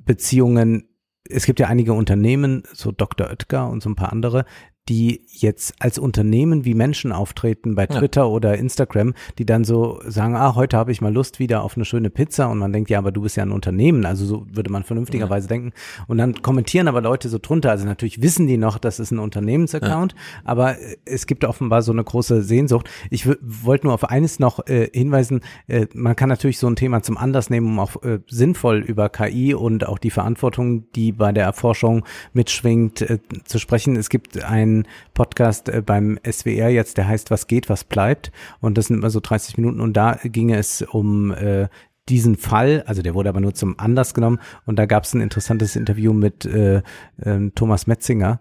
Beziehungen. 0.05 0.85
Es 1.29 1.47
gibt 1.47 1.59
ja 1.59 1.69
einige 1.69 1.95
Unternehmen, 1.95 2.65
so 2.73 2.93
Dr. 2.93 3.29
Oetker 3.29 3.69
und 3.69 3.83
so 3.83 3.89
ein 3.89 3.97
paar 3.97 4.13
andere, 4.13 4.45
die 4.91 5.23
jetzt 5.29 5.75
als 5.79 5.99
Unternehmen 5.99 6.65
wie 6.65 6.75
Menschen 6.75 7.13
auftreten 7.13 7.77
bei 7.77 7.87
Ja. 7.89 8.01
Twitter 8.01 8.29
oder 8.29 8.59
Instagram, 8.59 9.15
die 9.39 9.47
dann 9.47 9.63
so 9.63 10.01
sagen, 10.05 10.35
ah, 10.35 10.57
heute 10.57 10.77
habe 10.77 10.91
ich 10.91 11.01
mal 11.01 11.13
Lust 11.15 11.39
wieder 11.39 11.63
auf 11.63 11.77
eine 11.77 11.85
schöne 11.85 12.11
Pizza 12.11 12.49
und 12.49 12.59
man 12.59 12.73
denkt, 12.73 12.91
ja, 12.91 12.99
aber 12.99 13.13
du 13.13 13.23
bist 13.23 13.37
ja 13.37 13.45
ein 13.45 13.53
Unternehmen, 13.53 14.05
also 14.05 14.27
so 14.27 14.47
würde 14.51 14.71
man 14.71 14.83
vernünftigerweise 14.83 15.47
denken 15.47 15.73
und 16.09 16.19
dann 16.19 16.43
kommentieren 16.43 16.89
aber 16.89 17.01
Leute 17.03 17.29
so 17.29 17.39
drunter, 17.41 17.71
also 17.71 17.87
natürlich 17.87 18.21
wissen 18.21 18.49
die 18.49 18.57
noch, 18.57 18.79
das 18.79 18.99
ist 18.99 19.13
ein 19.13 19.21
Unternehmensaccount, 19.21 20.17
aber 20.45 20.77
äh, 20.77 20.97
es 21.05 21.29
gibt 21.29 21.45
offenbar 21.45 21.83
so 21.83 21.93
eine 21.93 22.03
große 22.03 22.43
Sehnsucht. 22.43 22.91
Ich 23.11 23.29
wollte 23.41 23.87
nur 23.87 23.95
auf 23.95 24.03
eines 24.05 24.41
noch 24.41 24.67
äh, 24.67 24.89
hinweisen, 24.93 25.41
äh, 25.69 25.87
man 25.95 26.17
kann 26.17 26.29
natürlich 26.29 26.59
so 26.59 26.67
ein 26.67 26.75
Thema 26.75 27.01
zum 27.03 27.17
Anlass 27.17 27.49
nehmen, 27.49 27.69
um 27.69 27.79
auch 27.79 28.03
äh, 28.03 28.19
sinnvoll 28.27 28.79
über 28.79 29.09
KI 29.09 29.55
und 29.55 29.87
auch 29.87 29.99
die 29.99 30.11
Verantwortung, 30.11 30.91
die 30.97 31.13
bei 31.13 31.31
der 31.31 31.45
Erforschung 31.45 32.05
mitschwingt, 32.33 33.03
äh, 33.03 33.19
zu 33.45 33.61
sprechen. 33.61 33.95
Es 33.95 34.09
gibt 34.09 34.43
einen 34.85 34.89
Podcast 35.15 35.69
äh, 35.69 35.83
beim 35.85 36.19
SWR 36.29 36.69
jetzt, 36.69 36.97
der 36.99 37.09
heißt 37.09 37.31
Was 37.31 37.47
geht, 37.47 37.69
was 37.69 37.85
bleibt 37.85 38.33
und 38.61 38.77
das 38.77 38.87
sind 38.87 38.97
immer 38.97 39.11
so 39.11 39.21
30 39.21 39.57
Minuten 39.57 39.81
und 39.81 39.95
da 39.97 40.19
ging 40.23 40.53
es 40.53 40.83
um 40.83 41.33
äh, 41.33 41.69
diesen 42.09 42.37
Fall, 42.37 42.83
also 42.87 43.03
der 43.03 43.15
wurde 43.15 43.29
aber 43.29 43.41
nur 43.41 43.55
zum 43.55 43.79
Anlass 43.79 44.15
genommen 44.15 44.41
und 44.67 44.79
da 44.79 44.87
gab 44.87 45.05
es 45.05 45.15
ein 45.15 45.21
interessantes 45.21 45.77
Interview 45.77 46.13
mit 46.13 46.45
äh, 46.45 46.83
ähm, 47.23 47.55
Thomas 47.55 47.87
Metzinger. 47.87 48.41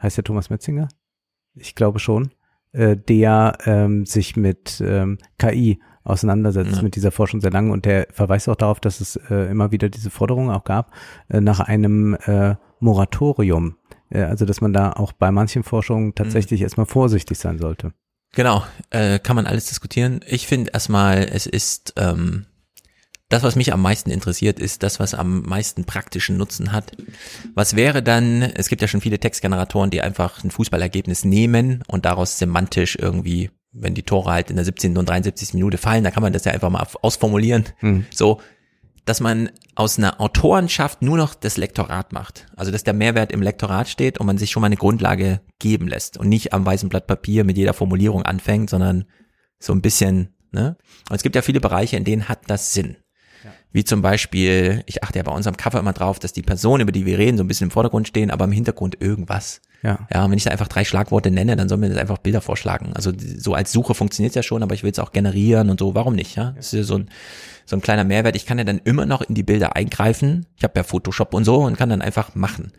Heißt 0.00 0.16
der 0.16 0.24
Thomas 0.24 0.50
Metzinger? 0.50 0.88
Ich 1.54 1.74
glaube 1.74 1.98
schon. 1.98 2.30
Äh, 2.72 2.96
der 2.96 3.58
ähm, 3.66 4.06
sich 4.06 4.36
mit 4.36 4.82
ähm, 4.84 5.18
KI 5.38 5.80
auseinandersetzt, 6.02 6.76
Ja. 6.76 6.82
mit 6.82 6.96
dieser 6.96 7.10
Forschung 7.12 7.40
sehr 7.40 7.50
lange 7.50 7.72
und 7.72 7.84
der 7.84 8.08
verweist 8.10 8.48
auch 8.48 8.56
darauf, 8.56 8.80
dass 8.80 9.00
es 9.00 9.16
äh, 9.30 9.50
immer 9.50 9.70
wieder 9.70 9.88
diese 9.88 10.10
Forderung 10.10 10.50
auch 10.50 10.64
gab 10.64 10.92
äh, 11.28 11.40
nach 11.40 11.60
einem 11.60 12.14
äh, 12.26 12.56
Moratorium. 12.80 13.76
Äh, 14.10 14.22
also 14.22 14.44
dass 14.44 14.60
man 14.60 14.72
da 14.72 14.92
auch 14.92 15.12
bei 15.12 15.30
manchen 15.30 15.62
Forschungen 15.62 16.14
tatsächlich 16.14 16.62
erstmal 16.62 16.86
vorsichtig 16.86 17.38
sein 17.38 17.58
sollte. 17.58 17.92
Genau, 18.34 18.64
äh, 18.90 19.18
kann 19.18 19.36
man 19.36 19.46
alles 19.46 19.66
diskutieren. 19.66 20.20
Ich 20.26 20.46
finde 20.46 20.72
erstmal, 20.72 21.28
es 21.30 21.46
ist 21.46 21.94
ähm, 21.96 22.46
das, 23.28 23.42
was 23.42 23.56
mich 23.56 23.72
am 23.72 23.80
meisten 23.80 24.10
interessiert, 24.10 24.58
ist 24.58 24.82
das, 24.82 25.00
was 25.00 25.14
am 25.14 25.42
meisten 25.42 25.84
praktischen 25.84 26.36
Nutzen 26.36 26.72
hat. 26.72 26.92
Was 27.54 27.74
wäre 27.74 28.02
dann, 28.02 28.42
es 28.42 28.68
gibt 28.68 28.82
ja 28.82 28.88
schon 28.88 29.00
viele 29.00 29.18
Textgeneratoren, 29.18 29.90
die 29.90 30.02
einfach 30.02 30.44
ein 30.44 30.50
Fußballergebnis 30.50 31.24
nehmen 31.24 31.82
und 31.86 32.04
daraus 32.04 32.38
semantisch 32.38 32.96
irgendwie, 33.00 33.50
wenn 33.72 33.94
die 33.94 34.02
Tore 34.02 34.30
halt 34.30 34.50
in 34.50 34.56
der 34.56 34.64
17. 34.64 34.96
und 34.98 35.08
73. 35.08 35.54
Minute 35.54 35.78
fallen, 35.78 36.04
dann 36.04 36.12
kann 36.12 36.22
man 36.22 36.32
das 36.32 36.44
ja 36.44 36.52
einfach 36.52 36.70
mal 36.70 36.86
ausformulieren. 37.02 37.64
Mhm. 37.80 38.06
So, 38.12 38.40
dass 39.04 39.20
man 39.20 39.50
aus 39.74 39.98
einer 39.98 40.20
Autorenschaft 40.20 41.02
nur 41.02 41.16
noch 41.16 41.34
das 41.34 41.56
Lektorat 41.56 42.12
macht. 42.12 42.46
Also 42.56 42.70
dass 42.70 42.84
der 42.84 42.94
Mehrwert 42.94 43.32
im 43.32 43.42
Lektorat 43.42 43.88
steht 43.88 44.18
und 44.18 44.26
man 44.26 44.38
sich 44.38 44.50
schon 44.50 44.60
mal 44.60 44.66
eine 44.66 44.76
Grundlage 44.76 45.40
geben 45.58 45.88
lässt 45.88 46.16
und 46.16 46.28
nicht 46.28 46.52
am 46.52 46.64
weißen 46.64 46.88
Blatt 46.88 47.06
Papier 47.06 47.44
mit 47.44 47.56
jeder 47.56 47.74
Formulierung 47.74 48.22
anfängt, 48.22 48.70
sondern 48.70 49.04
so 49.58 49.72
ein 49.72 49.82
bisschen, 49.82 50.34
ne? 50.52 50.76
Und 51.10 51.16
es 51.16 51.22
gibt 51.22 51.36
ja 51.36 51.42
viele 51.42 51.60
Bereiche, 51.60 51.96
in 51.96 52.04
denen 52.04 52.28
hat 52.28 52.42
das 52.46 52.72
Sinn. 52.72 52.96
Wie 53.72 53.84
zum 53.84 54.02
Beispiel, 54.02 54.82
ich 54.86 55.02
achte 55.02 55.18
ja 55.18 55.22
bei 55.22 55.32
unserem 55.32 55.56
Cover 55.56 55.78
immer 55.78 55.92
drauf, 55.92 56.18
dass 56.18 56.32
die 56.32 56.42
Personen, 56.42 56.82
über 56.82 56.92
die 56.92 57.06
wir 57.06 57.18
reden, 57.18 57.36
so 57.36 57.44
ein 57.44 57.48
bisschen 57.48 57.66
im 57.66 57.70
Vordergrund 57.70 58.08
stehen, 58.08 58.30
aber 58.30 58.44
im 58.44 58.52
Hintergrund 58.52 59.00
irgendwas. 59.00 59.60
Ja. 59.82 60.06
Ja, 60.12 60.24
und 60.24 60.30
wenn 60.30 60.38
ich 60.38 60.44
da 60.44 60.50
einfach 60.50 60.68
drei 60.68 60.84
Schlagworte 60.84 61.30
nenne, 61.30 61.56
dann 61.56 61.68
soll 61.68 61.78
mir 61.78 61.90
das 61.90 61.98
einfach 61.98 62.18
Bilder 62.18 62.40
vorschlagen. 62.40 62.92
Also 62.94 63.12
so 63.18 63.54
als 63.54 63.70
Suche 63.72 63.94
funktioniert 63.94 64.34
ja 64.34 64.42
schon, 64.42 64.62
aber 64.62 64.74
ich 64.74 64.82
will 64.82 64.92
es 64.92 64.98
auch 64.98 65.12
generieren 65.12 65.68
und 65.68 65.78
so. 65.78 65.94
Warum 65.94 66.14
nicht? 66.14 66.36
Ja, 66.36 66.52
das 66.52 66.66
ist 66.66 66.72
ja 66.72 66.82
so 66.84 66.98
ein 66.98 67.10
so 67.66 67.76
ein 67.76 67.82
kleiner 67.82 68.04
Mehrwert. 68.04 68.36
Ich 68.36 68.46
kann 68.46 68.58
ja 68.58 68.64
dann 68.64 68.80
immer 68.84 69.06
noch 69.06 69.22
in 69.22 69.34
die 69.34 69.42
Bilder 69.42 69.76
eingreifen. 69.76 70.46
Ich 70.56 70.64
habe 70.64 70.74
ja 70.76 70.82
Photoshop 70.82 71.34
und 71.34 71.44
so 71.44 71.62
und 71.62 71.76
kann 71.76 71.88
dann 71.88 72.02
einfach 72.02 72.34
machen. 72.34 72.72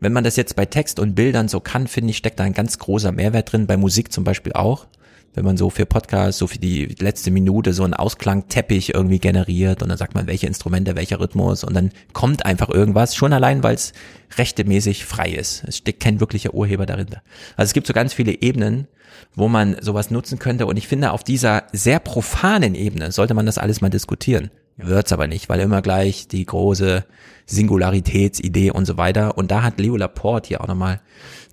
Wenn 0.00 0.12
man 0.12 0.24
das 0.24 0.36
jetzt 0.36 0.56
bei 0.56 0.64
Text 0.64 0.98
und 0.98 1.14
Bildern 1.14 1.48
so 1.48 1.60
kann, 1.60 1.86
finde 1.86 2.10
ich, 2.10 2.16
steckt 2.16 2.40
da 2.40 2.44
ein 2.44 2.54
ganz 2.54 2.78
großer 2.78 3.12
Mehrwert 3.12 3.52
drin. 3.52 3.66
Bei 3.66 3.76
Musik 3.76 4.12
zum 4.12 4.24
Beispiel 4.24 4.52
auch. 4.52 4.86
Wenn 5.34 5.44
man 5.44 5.56
so 5.56 5.70
für 5.70 5.86
Podcasts, 5.86 6.38
so 6.38 6.46
für 6.46 6.58
die 6.58 6.86
letzte 6.98 7.30
Minute 7.30 7.72
so 7.72 7.84
einen 7.84 7.94
Ausklangteppich 7.94 8.94
irgendwie 8.94 9.20
generiert 9.20 9.82
und 9.82 9.88
dann 9.88 9.98
sagt 9.98 10.14
man, 10.14 10.26
welche 10.26 10.46
Instrumente, 10.46 10.96
welcher 10.96 11.20
Rhythmus 11.20 11.62
und 11.62 11.74
dann 11.74 11.92
kommt 12.12 12.44
einfach 12.44 12.68
irgendwas, 12.68 13.14
schon 13.14 13.32
allein, 13.32 13.62
weil 13.62 13.76
es 13.76 13.92
rechtemäßig 14.36 15.04
frei 15.04 15.30
ist. 15.30 15.64
Es 15.66 15.76
steckt 15.76 16.00
kein 16.00 16.20
wirklicher 16.20 16.52
Urheber 16.52 16.86
dahinter. 16.86 17.22
Also 17.56 17.70
es 17.70 17.74
gibt 17.74 17.86
so 17.86 17.92
ganz 17.92 18.12
viele 18.12 18.42
Ebenen, 18.42 18.88
wo 19.34 19.48
man 19.48 19.76
sowas 19.80 20.10
nutzen 20.10 20.38
könnte 20.38 20.66
und 20.66 20.76
ich 20.76 20.88
finde, 20.88 21.12
auf 21.12 21.22
dieser 21.22 21.64
sehr 21.72 22.00
profanen 22.00 22.74
Ebene 22.74 23.12
sollte 23.12 23.34
man 23.34 23.46
das 23.46 23.58
alles 23.58 23.80
mal 23.80 23.90
diskutieren. 23.90 24.50
Wird's 24.82 25.12
aber 25.12 25.26
nicht, 25.26 25.48
weil 25.48 25.60
immer 25.60 25.82
gleich 25.82 26.28
die 26.28 26.44
große 26.44 27.04
Singularitätsidee 27.46 28.70
und 28.70 28.86
so 28.86 28.96
weiter. 28.96 29.36
Und 29.36 29.50
da 29.50 29.62
hat 29.62 29.78
Leo 29.78 29.96
Laporte 29.96 30.48
hier 30.48 30.60
auch 30.60 30.68
nochmal 30.68 31.00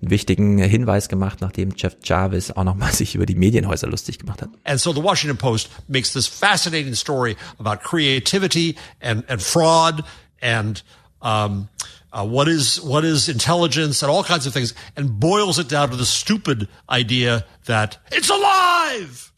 einen 0.00 0.10
wichtigen 0.10 0.58
Hinweis 0.58 1.08
gemacht, 1.08 1.38
nachdem 1.40 1.72
Jeff 1.76 1.96
Jarvis 2.04 2.52
auch 2.52 2.64
nochmal 2.64 2.92
sich 2.94 3.14
über 3.14 3.26
die 3.26 3.34
Medienhäuser 3.34 3.88
lustig 3.88 4.18
gemacht 4.18 4.42
hat. 4.42 4.50
And 4.64 4.80
so 4.80 4.92
the 4.92 5.02
Washington 5.02 5.36
Post 5.36 5.70
makes 5.88 6.12
this 6.12 6.26
fascinating 6.26 6.94
story 6.94 7.36
about 7.58 7.82
creativity 7.82 8.76
and, 9.00 9.28
and 9.28 9.42
fraud 9.42 10.04
and 10.40 10.84
um, 11.20 11.68
uh, 12.12 12.24
what 12.24 12.48
is 12.48 12.80
what 12.80 13.04
is 13.04 13.28
intelligence 13.28 14.02
and 14.02 14.10
all 14.10 14.22
kinds 14.22 14.46
of 14.46 14.52
things, 14.52 14.74
and 14.96 15.20
boils 15.20 15.58
it 15.58 15.68
down 15.68 15.90
to 15.90 15.96
the 15.96 16.06
stupid 16.06 16.68
idea 16.88 17.44
that 17.66 17.98
it's 18.10 18.30
alive, 18.30 19.32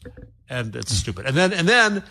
and 0.49 0.75
it's 0.75 0.93
stupid. 0.93 1.25
And 1.25 1.35
then 1.35 1.53
and 1.53 1.67
then 1.67 2.03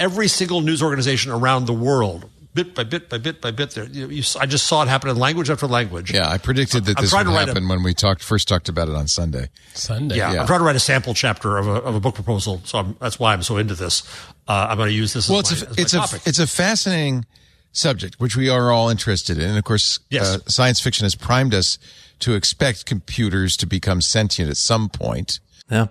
every 0.00 0.26
single 0.28 0.60
news 0.62 0.82
organization 0.82 1.30
around 1.30 1.66
the 1.66 1.72
world, 1.74 2.24
bit 2.54 2.74
by 2.74 2.82
bit 2.82 3.08
by 3.08 3.18
bit 3.18 3.40
by 3.40 3.52
bit, 3.52 3.70
there 3.76 3.84
you, 3.86 4.08
you, 4.08 4.22
I 4.40 4.46
just 4.46 4.66
saw 4.66 4.82
it 4.82 4.88
happen 4.88 5.08
in 5.10 5.16
language 5.16 5.50
after 5.50 5.68
language. 5.68 6.10
Yeah, 6.12 6.28
I 6.28 6.38
predicted 6.38 6.84
that 6.86 6.98
I'm 6.98 7.04
this 7.04 7.12
would 7.12 7.24
to 7.24 7.30
write 7.30 7.44
a- 7.44 7.46
happen 7.52 7.68
when 7.68 7.82
we 7.84 7.94
talked 7.94 8.22
first 8.24 8.48
talked 8.48 8.68
about 8.68 8.88
it 8.88 8.96
on 8.96 9.06
Sunday. 9.06 9.50
Sunday. 9.74 10.16
Yeah, 10.16 10.32
Yeah. 10.32 10.40
I'm 10.40 10.46
trying 10.48 10.60
to 10.60 10.64
write 10.64 10.76
a 10.76 10.80
sample 10.80 11.14
chapter 11.14 11.58
of 11.58 11.68
a, 11.68 11.74
of 11.86 11.94
a 11.94 12.00
book 12.00 12.14
proposal, 12.16 12.60
so 12.64 12.78
I'm, 12.78 12.96
that's 13.00 13.18
why 13.20 13.32
I'm 13.34 13.42
so 13.42 13.56
into 13.58 13.74
this. 13.76 14.02
Uh, 14.48 14.66
I'm 14.70 14.76
going 14.78 14.88
to 14.88 14.94
use 14.94 15.12
this 15.12 15.28
Well, 15.28 15.40
as, 15.40 15.52
it's 15.52 15.62
my, 15.62 15.68
a, 15.68 15.70
as 15.70 15.76
my 15.76 15.82
it's 15.82 15.92
a 15.94 15.96
topic. 15.98 16.22
it's 16.26 16.38
a 16.40 16.46
fascinating 16.46 17.24
subject, 17.72 18.18
which 18.18 18.34
we 18.36 18.48
are 18.48 18.72
all 18.72 18.88
interested 18.90 19.38
in. 19.38 19.48
And 19.48 19.58
of 19.58 19.62
course, 19.64 20.00
Yes. 20.10 20.26
uh, 20.26 20.38
science 20.48 20.80
fiction 20.80 21.04
has 21.04 21.14
primed 21.14 21.54
us 21.54 21.78
to 22.20 22.34
expect 22.34 22.84
computers 22.84 23.56
to 23.58 23.66
become 23.66 24.00
sentient 24.00 24.50
at 24.50 24.56
some 24.56 24.88
point. 24.88 25.38
Ja, 25.70 25.86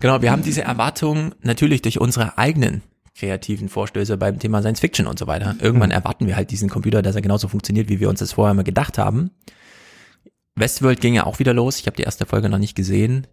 genau. 0.00 0.20
Wir 0.20 0.32
haben 0.32 0.42
diese 0.42 0.62
Erwartungen 0.62 1.32
natürlich 1.42 1.80
durch 1.82 2.00
unsere 2.00 2.36
eigenen 2.36 2.82
kreativen 3.14 3.68
Vorstöße 3.68 4.16
beim 4.16 4.38
Thema 4.38 4.60
Science 4.62 4.80
Fiction 4.80 5.06
und 5.06 5.18
so 5.18 5.26
weiter. 5.26 5.54
Irgendwann 5.60 5.90
Mhm. 5.90 5.94
erwarten 5.96 6.26
wir 6.26 6.36
halt 6.36 6.50
diesen 6.50 6.68
Computer, 6.70 7.02
dass 7.02 7.14
er 7.14 7.22
genauso 7.22 7.48
funktioniert, 7.48 7.88
wie 7.88 8.00
wir 8.00 8.08
uns 8.08 8.20
das 8.20 8.32
vorher 8.32 8.54
mal 8.54 8.62
gedacht 8.64 8.98
haben. 8.98 9.30
Westworld 10.54 11.00
ging 11.00 11.14
ja 11.14 11.24
auch 11.24 11.38
wieder 11.38 11.54
los. 11.54 11.78
Ich 11.78 11.86
habe 11.86 11.96
die 11.96 12.02
erste 12.02 12.26
Folge 12.26 12.48
noch 12.48 12.58
nicht 12.58 12.74
gesehen. 12.74 13.26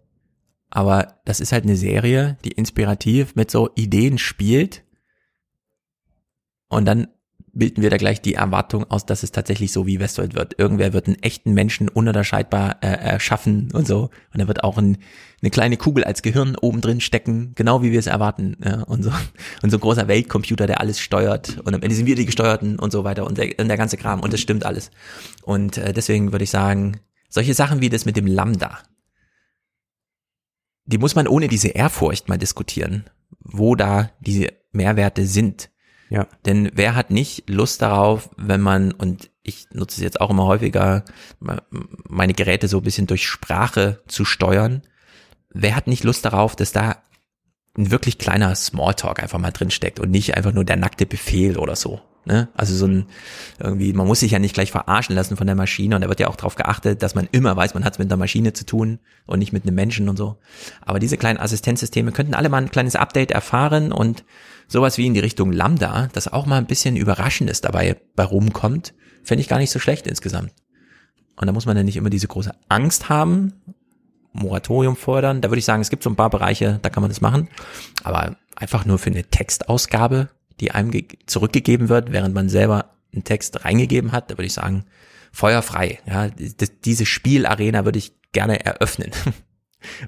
Aber 0.70 1.20
das 1.24 1.40
ist 1.40 1.52
halt 1.52 1.64
eine 1.64 1.76
Serie, 1.76 2.38
die 2.44 2.52
inspirativ 2.52 3.34
mit 3.34 3.50
so 3.50 3.70
Ideen 3.74 4.18
spielt. 4.18 4.84
Und 6.68 6.84
dann 6.84 7.08
bilden 7.52 7.82
wir 7.82 7.90
da 7.90 7.96
gleich 7.96 8.20
die 8.20 8.34
Erwartung 8.34 8.84
aus, 8.90 9.06
dass 9.06 9.22
es 9.22 9.32
tatsächlich 9.32 9.72
so 9.72 9.86
wie 9.86 10.00
Westworld 10.00 10.34
wird. 10.34 10.58
Irgendwer 10.58 10.92
wird 10.92 11.06
einen 11.06 11.22
echten 11.22 11.52
Menschen 11.52 11.88
ununterscheidbar 11.88 12.76
äh, 12.82 12.86
erschaffen 12.86 13.70
und 13.72 13.86
so. 13.86 14.10
Und 14.32 14.40
er 14.40 14.48
wird 14.48 14.64
auch 14.64 14.78
ein, 14.78 14.98
eine 15.42 15.50
kleine 15.50 15.76
Kugel 15.76 16.04
als 16.04 16.22
Gehirn 16.22 16.56
oben 16.56 16.80
drin 16.80 17.00
stecken, 17.00 17.52
genau 17.54 17.82
wie 17.82 17.92
wir 17.92 17.98
es 17.98 18.06
erwarten. 18.06 18.56
Ja, 18.64 18.82
und, 18.82 19.02
so, 19.02 19.10
und 19.62 19.70
so 19.70 19.76
ein 19.76 19.80
großer 19.80 20.08
Weltcomputer, 20.08 20.66
der 20.66 20.80
alles 20.80 21.00
steuert. 21.00 21.58
Und 21.64 21.74
am 21.74 21.82
Ende 21.82 21.94
sind 21.94 22.06
wir 22.06 22.16
die 22.16 22.26
Gesteuerten 22.26 22.78
und 22.78 22.92
so 22.92 23.04
weiter 23.04 23.26
und 23.26 23.38
der, 23.38 23.58
und 23.58 23.68
der 23.68 23.76
ganze 23.76 23.96
Kram. 23.96 24.20
Und 24.20 24.32
das 24.32 24.40
stimmt 24.40 24.64
alles. 24.64 24.90
Und 25.42 25.78
äh, 25.78 25.92
deswegen 25.92 26.32
würde 26.32 26.44
ich 26.44 26.50
sagen, 26.50 27.00
solche 27.28 27.54
Sachen 27.54 27.80
wie 27.80 27.88
das 27.88 28.04
mit 28.04 28.16
dem 28.16 28.26
Lambda, 28.26 28.78
die 30.84 30.98
muss 30.98 31.14
man 31.14 31.28
ohne 31.28 31.48
diese 31.48 31.68
Ehrfurcht 31.68 32.28
mal 32.28 32.38
diskutieren, 32.38 33.04
wo 33.40 33.76
da 33.76 34.10
diese 34.20 34.48
Mehrwerte 34.72 35.26
sind. 35.26 35.70
Ja. 36.10 36.26
Denn 36.44 36.70
wer 36.74 36.96
hat 36.96 37.10
nicht 37.10 37.48
Lust 37.48 37.80
darauf, 37.80 38.30
wenn 38.36 38.60
man, 38.60 38.92
und 38.92 39.30
ich 39.42 39.66
nutze 39.72 39.96
es 39.96 40.02
jetzt 40.02 40.20
auch 40.20 40.30
immer 40.30 40.44
häufiger, 40.44 41.04
meine 42.08 42.34
Geräte 42.34 42.68
so 42.68 42.78
ein 42.78 42.82
bisschen 42.82 43.06
durch 43.06 43.26
Sprache 43.26 44.02
zu 44.08 44.24
steuern, 44.24 44.82
wer 45.50 45.76
hat 45.76 45.86
nicht 45.86 46.04
Lust 46.04 46.24
darauf, 46.24 46.56
dass 46.56 46.72
da 46.72 46.96
ein 47.78 47.92
wirklich 47.92 48.18
kleiner 48.18 48.54
Smalltalk 48.56 49.22
einfach 49.22 49.38
mal 49.38 49.52
drin 49.52 49.70
steckt 49.70 50.00
und 50.00 50.10
nicht 50.10 50.36
einfach 50.36 50.52
nur 50.52 50.64
der 50.64 50.76
nackte 50.76 51.06
Befehl 51.06 51.56
oder 51.56 51.76
so. 51.76 52.00
Ne? 52.26 52.48
Also 52.54 52.74
so 52.74 52.86
ein 52.86 53.06
irgendwie, 53.60 53.92
man 53.92 54.06
muss 54.06 54.20
sich 54.20 54.32
ja 54.32 54.38
nicht 54.38 54.52
gleich 54.52 54.72
verarschen 54.72 55.14
lassen 55.14 55.36
von 55.36 55.46
der 55.46 55.56
Maschine 55.56 55.94
und 55.94 56.02
da 56.02 56.08
wird 56.08 56.20
ja 56.20 56.28
auch 56.28 56.36
darauf 56.36 56.56
geachtet, 56.56 57.02
dass 57.02 57.14
man 57.14 57.28
immer 57.32 57.56
weiß, 57.56 57.72
man 57.72 57.84
hat 57.84 57.94
es 57.94 57.98
mit 57.98 58.08
einer 58.08 58.18
Maschine 58.18 58.52
zu 58.52 58.66
tun 58.66 58.98
und 59.26 59.38
nicht 59.38 59.52
mit 59.52 59.62
einem 59.64 59.76
Menschen 59.76 60.08
und 60.08 60.16
so. 60.16 60.36
Aber 60.82 60.98
diese 60.98 61.16
kleinen 61.16 61.38
Assistenzsysteme 61.38 62.12
könnten 62.12 62.34
alle 62.34 62.48
mal 62.48 62.58
ein 62.58 62.70
kleines 62.70 62.96
Update 62.96 63.30
erfahren 63.30 63.92
und 63.92 64.24
sowas 64.70 64.96
wie 64.96 65.06
in 65.06 65.12
die 65.14 65.20
Richtung 65.20 65.52
Lambda, 65.52 66.08
das 66.12 66.28
auch 66.32 66.46
mal 66.46 66.56
ein 66.58 66.66
bisschen 66.66 66.96
Überraschendes 66.96 67.60
dabei 67.60 67.96
bei 68.16 68.24
rumkommt, 68.24 68.94
fände 69.22 69.42
ich 69.42 69.48
gar 69.48 69.58
nicht 69.58 69.70
so 69.70 69.78
schlecht 69.78 70.06
insgesamt. 70.06 70.52
Und 71.36 71.46
da 71.46 71.52
muss 71.52 71.66
man 71.66 71.76
ja 71.76 71.82
nicht 71.82 71.96
immer 71.96 72.10
diese 72.10 72.28
große 72.28 72.52
Angst 72.68 73.08
haben, 73.08 73.52
Moratorium 74.32 74.96
fordern. 74.96 75.40
Da 75.40 75.50
würde 75.50 75.58
ich 75.58 75.64
sagen, 75.64 75.82
es 75.82 75.90
gibt 75.90 76.02
so 76.02 76.10
ein 76.10 76.16
paar 76.16 76.30
Bereiche, 76.30 76.78
da 76.82 76.88
kann 76.90 77.02
man 77.02 77.10
das 77.10 77.20
machen. 77.20 77.48
Aber 78.04 78.36
einfach 78.56 78.84
nur 78.84 78.98
für 78.98 79.10
eine 79.10 79.24
Textausgabe, 79.24 80.28
die 80.60 80.70
einem 80.70 80.90
ge- 80.90 81.06
zurückgegeben 81.26 81.88
wird, 81.88 82.12
während 82.12 82.34
man 82.34 82.48
selber 82.48 82.90
einen 83.12 83.24
Text 83.24 83.64
reingegeben 83.64 84.12
hat, 84.12 84.30
da 84.30 84.34
würde 84.38 84.46
ich 84.46 84.52
sagen, 84.52 84.84
feuerfrei. 85.32 85.98
Ja, 86.06 86.28
diese 86.84 87.06
Spielarena 87.06 87.84
würde 87.84 87.98
ich 87.98 88.12
gerne 88.32 88.64
eröffnen. 88.64 89.10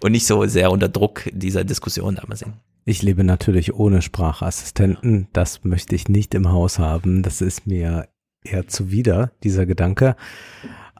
Und 0.03 0.12
nicht 0.12 0.26
so 0.26 0.44
sehr 0.47 0.71
unter 0.71 0.88
Druck 0.88 1.24
dieser 1.33 1.65
Diskussion 1.65 2.15
da 2.15 2.24
mal 2.26 2.37
sehen. 2.37 2.55
Ich 2.85 3.03
lebe 3.03 3.24
natürlich 3.24 3.74
ohne 3.74 4.03
Sprachassistenten. 4.03 5.28
Das 5.33 5.65
möchte 5.65 5.94
ich 5.94 6.08
nicht 6.08 6.35
im 6.35 6.51
Haus 6.51 6.78
haben. 6.78 7.22
Das 7.22 7.40
ist 7.40 7.67
mir 7.67 8.08
eher 8.44 8.67
zuwider, 8.67 9.33
dieser 9.42 9.67
Gedanke. 9.67 10.17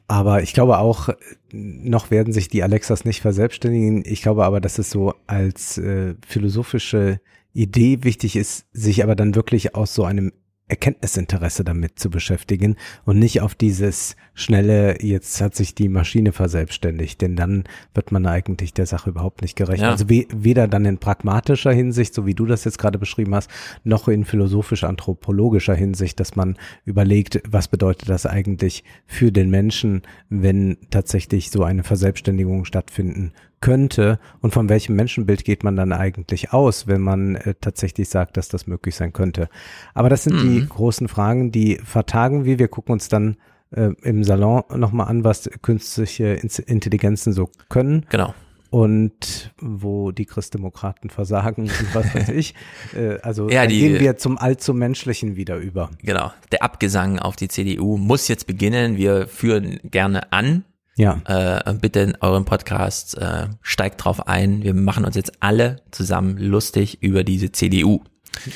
Aber 0.07 0.43
ich 0.43 0.53
glaube 0.53 0.79
auch, 0.79 1.09
noch 1.53 2.11
werden 2.11 2.33
sich 2.33 2.49
die 2.49 2.63
Alexas 2.63 3.05
nicht 3.05 3.21
verselbstständigen. 3.21 4.05
Ich 4.05 4.23
glaube 4.23 4.45
aber, 4.45 4.61
dass 4.61 4.79
es 4.79 4.91
so 4.91 5.15
als 5.27 5.79
äh, 5.79 6.15
philosophische 6.27 7.21
Idee 7.55 8.05
wichtig 8.05 8.37
ist, 8.37 8.67
sich 8.73 9.03
aber 9.03 9.17
dann 9.17 9.35
wirklich 9.35 9.75
aus 9.75 9.95
so 9.95 10.05
einem 10.05 10.33
Erkenntnisinteresse 10.73 11.65
damit 11.65 11.99
zu 11.99 12.09
beschäftigen 12.09 12.77
und 13.05 13.19
nicht 13.19 13.43
auf 13.43 13.55
dieses 13.55 14.17
schnelle, 14.33 15.03
jetzt 15.03 15.43
hat 15.43 15.55
sich 15.55 15.75
die 15.75 15.91
Maschine 15.91 16.33
verselbstständigt, 16.33 17.21
denn 17.21 17.37
dann 17.37 17.65
wird 17.93 18.11
man 18.11 18.25
eigentlich 18.25 18.73
der 18.73 18.87
Sache 18.87 19.11
überhaupt 19.11 19.43
nicht 19.43 19.55
gerecht. 19.55 19.83
Ja. 19.83 19.91
Also 19.91 20.09
we 20.09 20.27
weder 20.35 20.69
dann 20.69 20.87
in 20.87 20.97
pragmatischer 20.97 21.73
Hinsicht, 21.73 22.15
so 22.15 22.25
wie 22.25 22.35
du 22.35 22.47
das 22.47 22.65
jetzt 22.65 22.79
gerade 22.79 22.99
beschrieben 22.99 23.35
hast, 23.35 23.51
noch 23.85 24.09
in 24.09 24.25
philosophisch-anthropologischer 24.25 25.75
Hinsicht, 25.75 26.19
dass 26.19 26.37
man 26.37 26.57
überlegt, 26.87 27.43
was 27.47 27.69
bedeutet 27.69 28.09
das 28.09 28.25
eigentlich 28.25 28.83
für 29.07 29.31
den 29.31 29.51
Menschen, 29.51 30.01
wenn 30.31 30.79
tatsächlich 30.91 31.51
so 31.51 31.65
eine 31.65 31.85
Verselbstständigung 31.85 32.65
stattfinden 32.65 33.33
könnte 33.63 34.19
und 34.43 34.53
von 34.53 34.69
welchem 34.69 34.95
Menschenbild 34.97 35.45
geht 35.47 35.65
man 35.65 35.75
dann 35.77 35.93
eigentlich 35.93 36.53
aus, 36.53 36.87
wenn 36.87 37.01
man 37.01 37.37
äh, 37.37 37.55
tatsächlich 37.59 38.11
sagt, 38.11 38.37
dass 38.37 38.49
das 38.49 38.67
möglich 38.67 38.95
sein 38.95 39.15
könnte. 39.15 39.49
Aber 39.95 40.11
das 40.11 40.25
sind 40.25 40.39
die 40.43 40.61
Mhm. 40.61 40.69
großen 40.69 41.09
Fragen, 41.09 41.51
die 41.51 41.77
vertagen 41.83 42.45
wir. 42.45 42.59
Wir 42.59 42.69
gucken 42.69 42.93
uns 42.93 43.09
dann 43.09 43.37
äh, 43.75 43.89
im 44.03 44.23
Salon 44.23 44.65
nochmal 44.77 45.09
an, 45.09 45.25
was 45.25 45.49
künstliche 45.63 46.35
Intelligenzen 46.67 47.33
so 47.33 47.49
können. 47.71 48.05
Genau. 48.11 48.35
Und 48.69 49.53
wo 49.61 50.13
die 50.13 50.25
Christdemokraten 50.25 51.11
versagen 51.11 51.63
und 51.65 51.95
was 51.95 52.15
weiß 52.15 52.29
ich. 52.31 52.55
Äh, 52.97 53.19
also 53.23 53.49
Ja, 53.51 53.67
die- 53.67 53.79
gehen 53.79 54.01
wir 54.01 54.17
zum 54.17 54.37
allzu 54.39 54.73
Menschlichen 54.75 55.37
wieder 55.37 55.57
über. 55.57 55.91
Genau. 56.03 56.33
Der 56.53 56.63
Abgesang 56.63 57.19
auf 57.19 57.37
die 57.37 57.49
CDU 57.49 57.97
muss 57.99 58.29
jetzt 58.29 58.47
beginnen. 58.47 58.97
Wir 58.97 59.27
führen 59.29 59.79
gerne 59.85 60.33
an. 60.33 60.65
Ja. 60.97 61.21
Äh, 61.25 61.75
bitte 61.75 62.01
in 62.01 62.17
eurem 62.21 62.45
Podcast 62.45 63.17
äh, 63.17 63.49
steigt 63.63 64.05
drauf 64.05 64.29
ein. 64.29 64.63
Wir 64.63 64.75
machen 64.75 65.05
uns 65.05 65.17
jetzt 65.17 65.33
alle 65.41 65.83
zusammen 65.91 66.37
lustig 66.39 67.03
über 67.03 67.25
diese 67.25 67.53
CDU. 67.53 68.03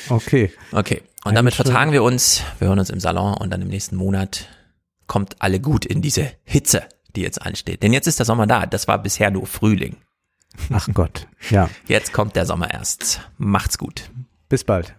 Okay. 0.08 0.52
Okay. 0.72 1.02
Und 1.24 1.34
damit 1.34 1.54
vertagen 1.54 1.92
wir 1.92 2.02
uns. 2.02 2.42
Wir 2.58 2.68
hören 2.68 2.78
uns 2.78 2.90
im 2.90 3.00
Salon 3.00 3.34
und 3.34 3.50
dann 3.50 3.62
im 3.62 3.68
nächsten 3.68 3.96
Monat 3.96 4.46
kommt 5.06 5.36
alle 5.40 5.60
gut 5.60 5.84
in 5.84 6.02
diese 6.02 6.30
Hitze, 6.44 6.84
die 7.14 7.22
jetzt 7.22 7.42
ansteht. 7.42 7.82
Denn 7.82 7.92
jetzt 7.92 8.06
ist 8.06 8.18
der 8.18 8.26
Sommer 8.26 8.46
da. 8.46 8.66
Das 8.66 8.86
war 8.88 9.02
bisher 9.02 9.30
nur 9.30 9.46
Frühling. 9.46 9.96
Ach 10.72 10.88
Gott. 10.94 11.26
Ja. 11.50 11.68
Jetzt 11.86 12.12
kommt 12.12 12.36
der 12.36 12.46
Sommer 12.46 12.72
erst. 12.72 13.20
Macht's 13.38 13.78
gut. 13.78 14.10
Bis 14.48 14.64
bald. 14.64 14.94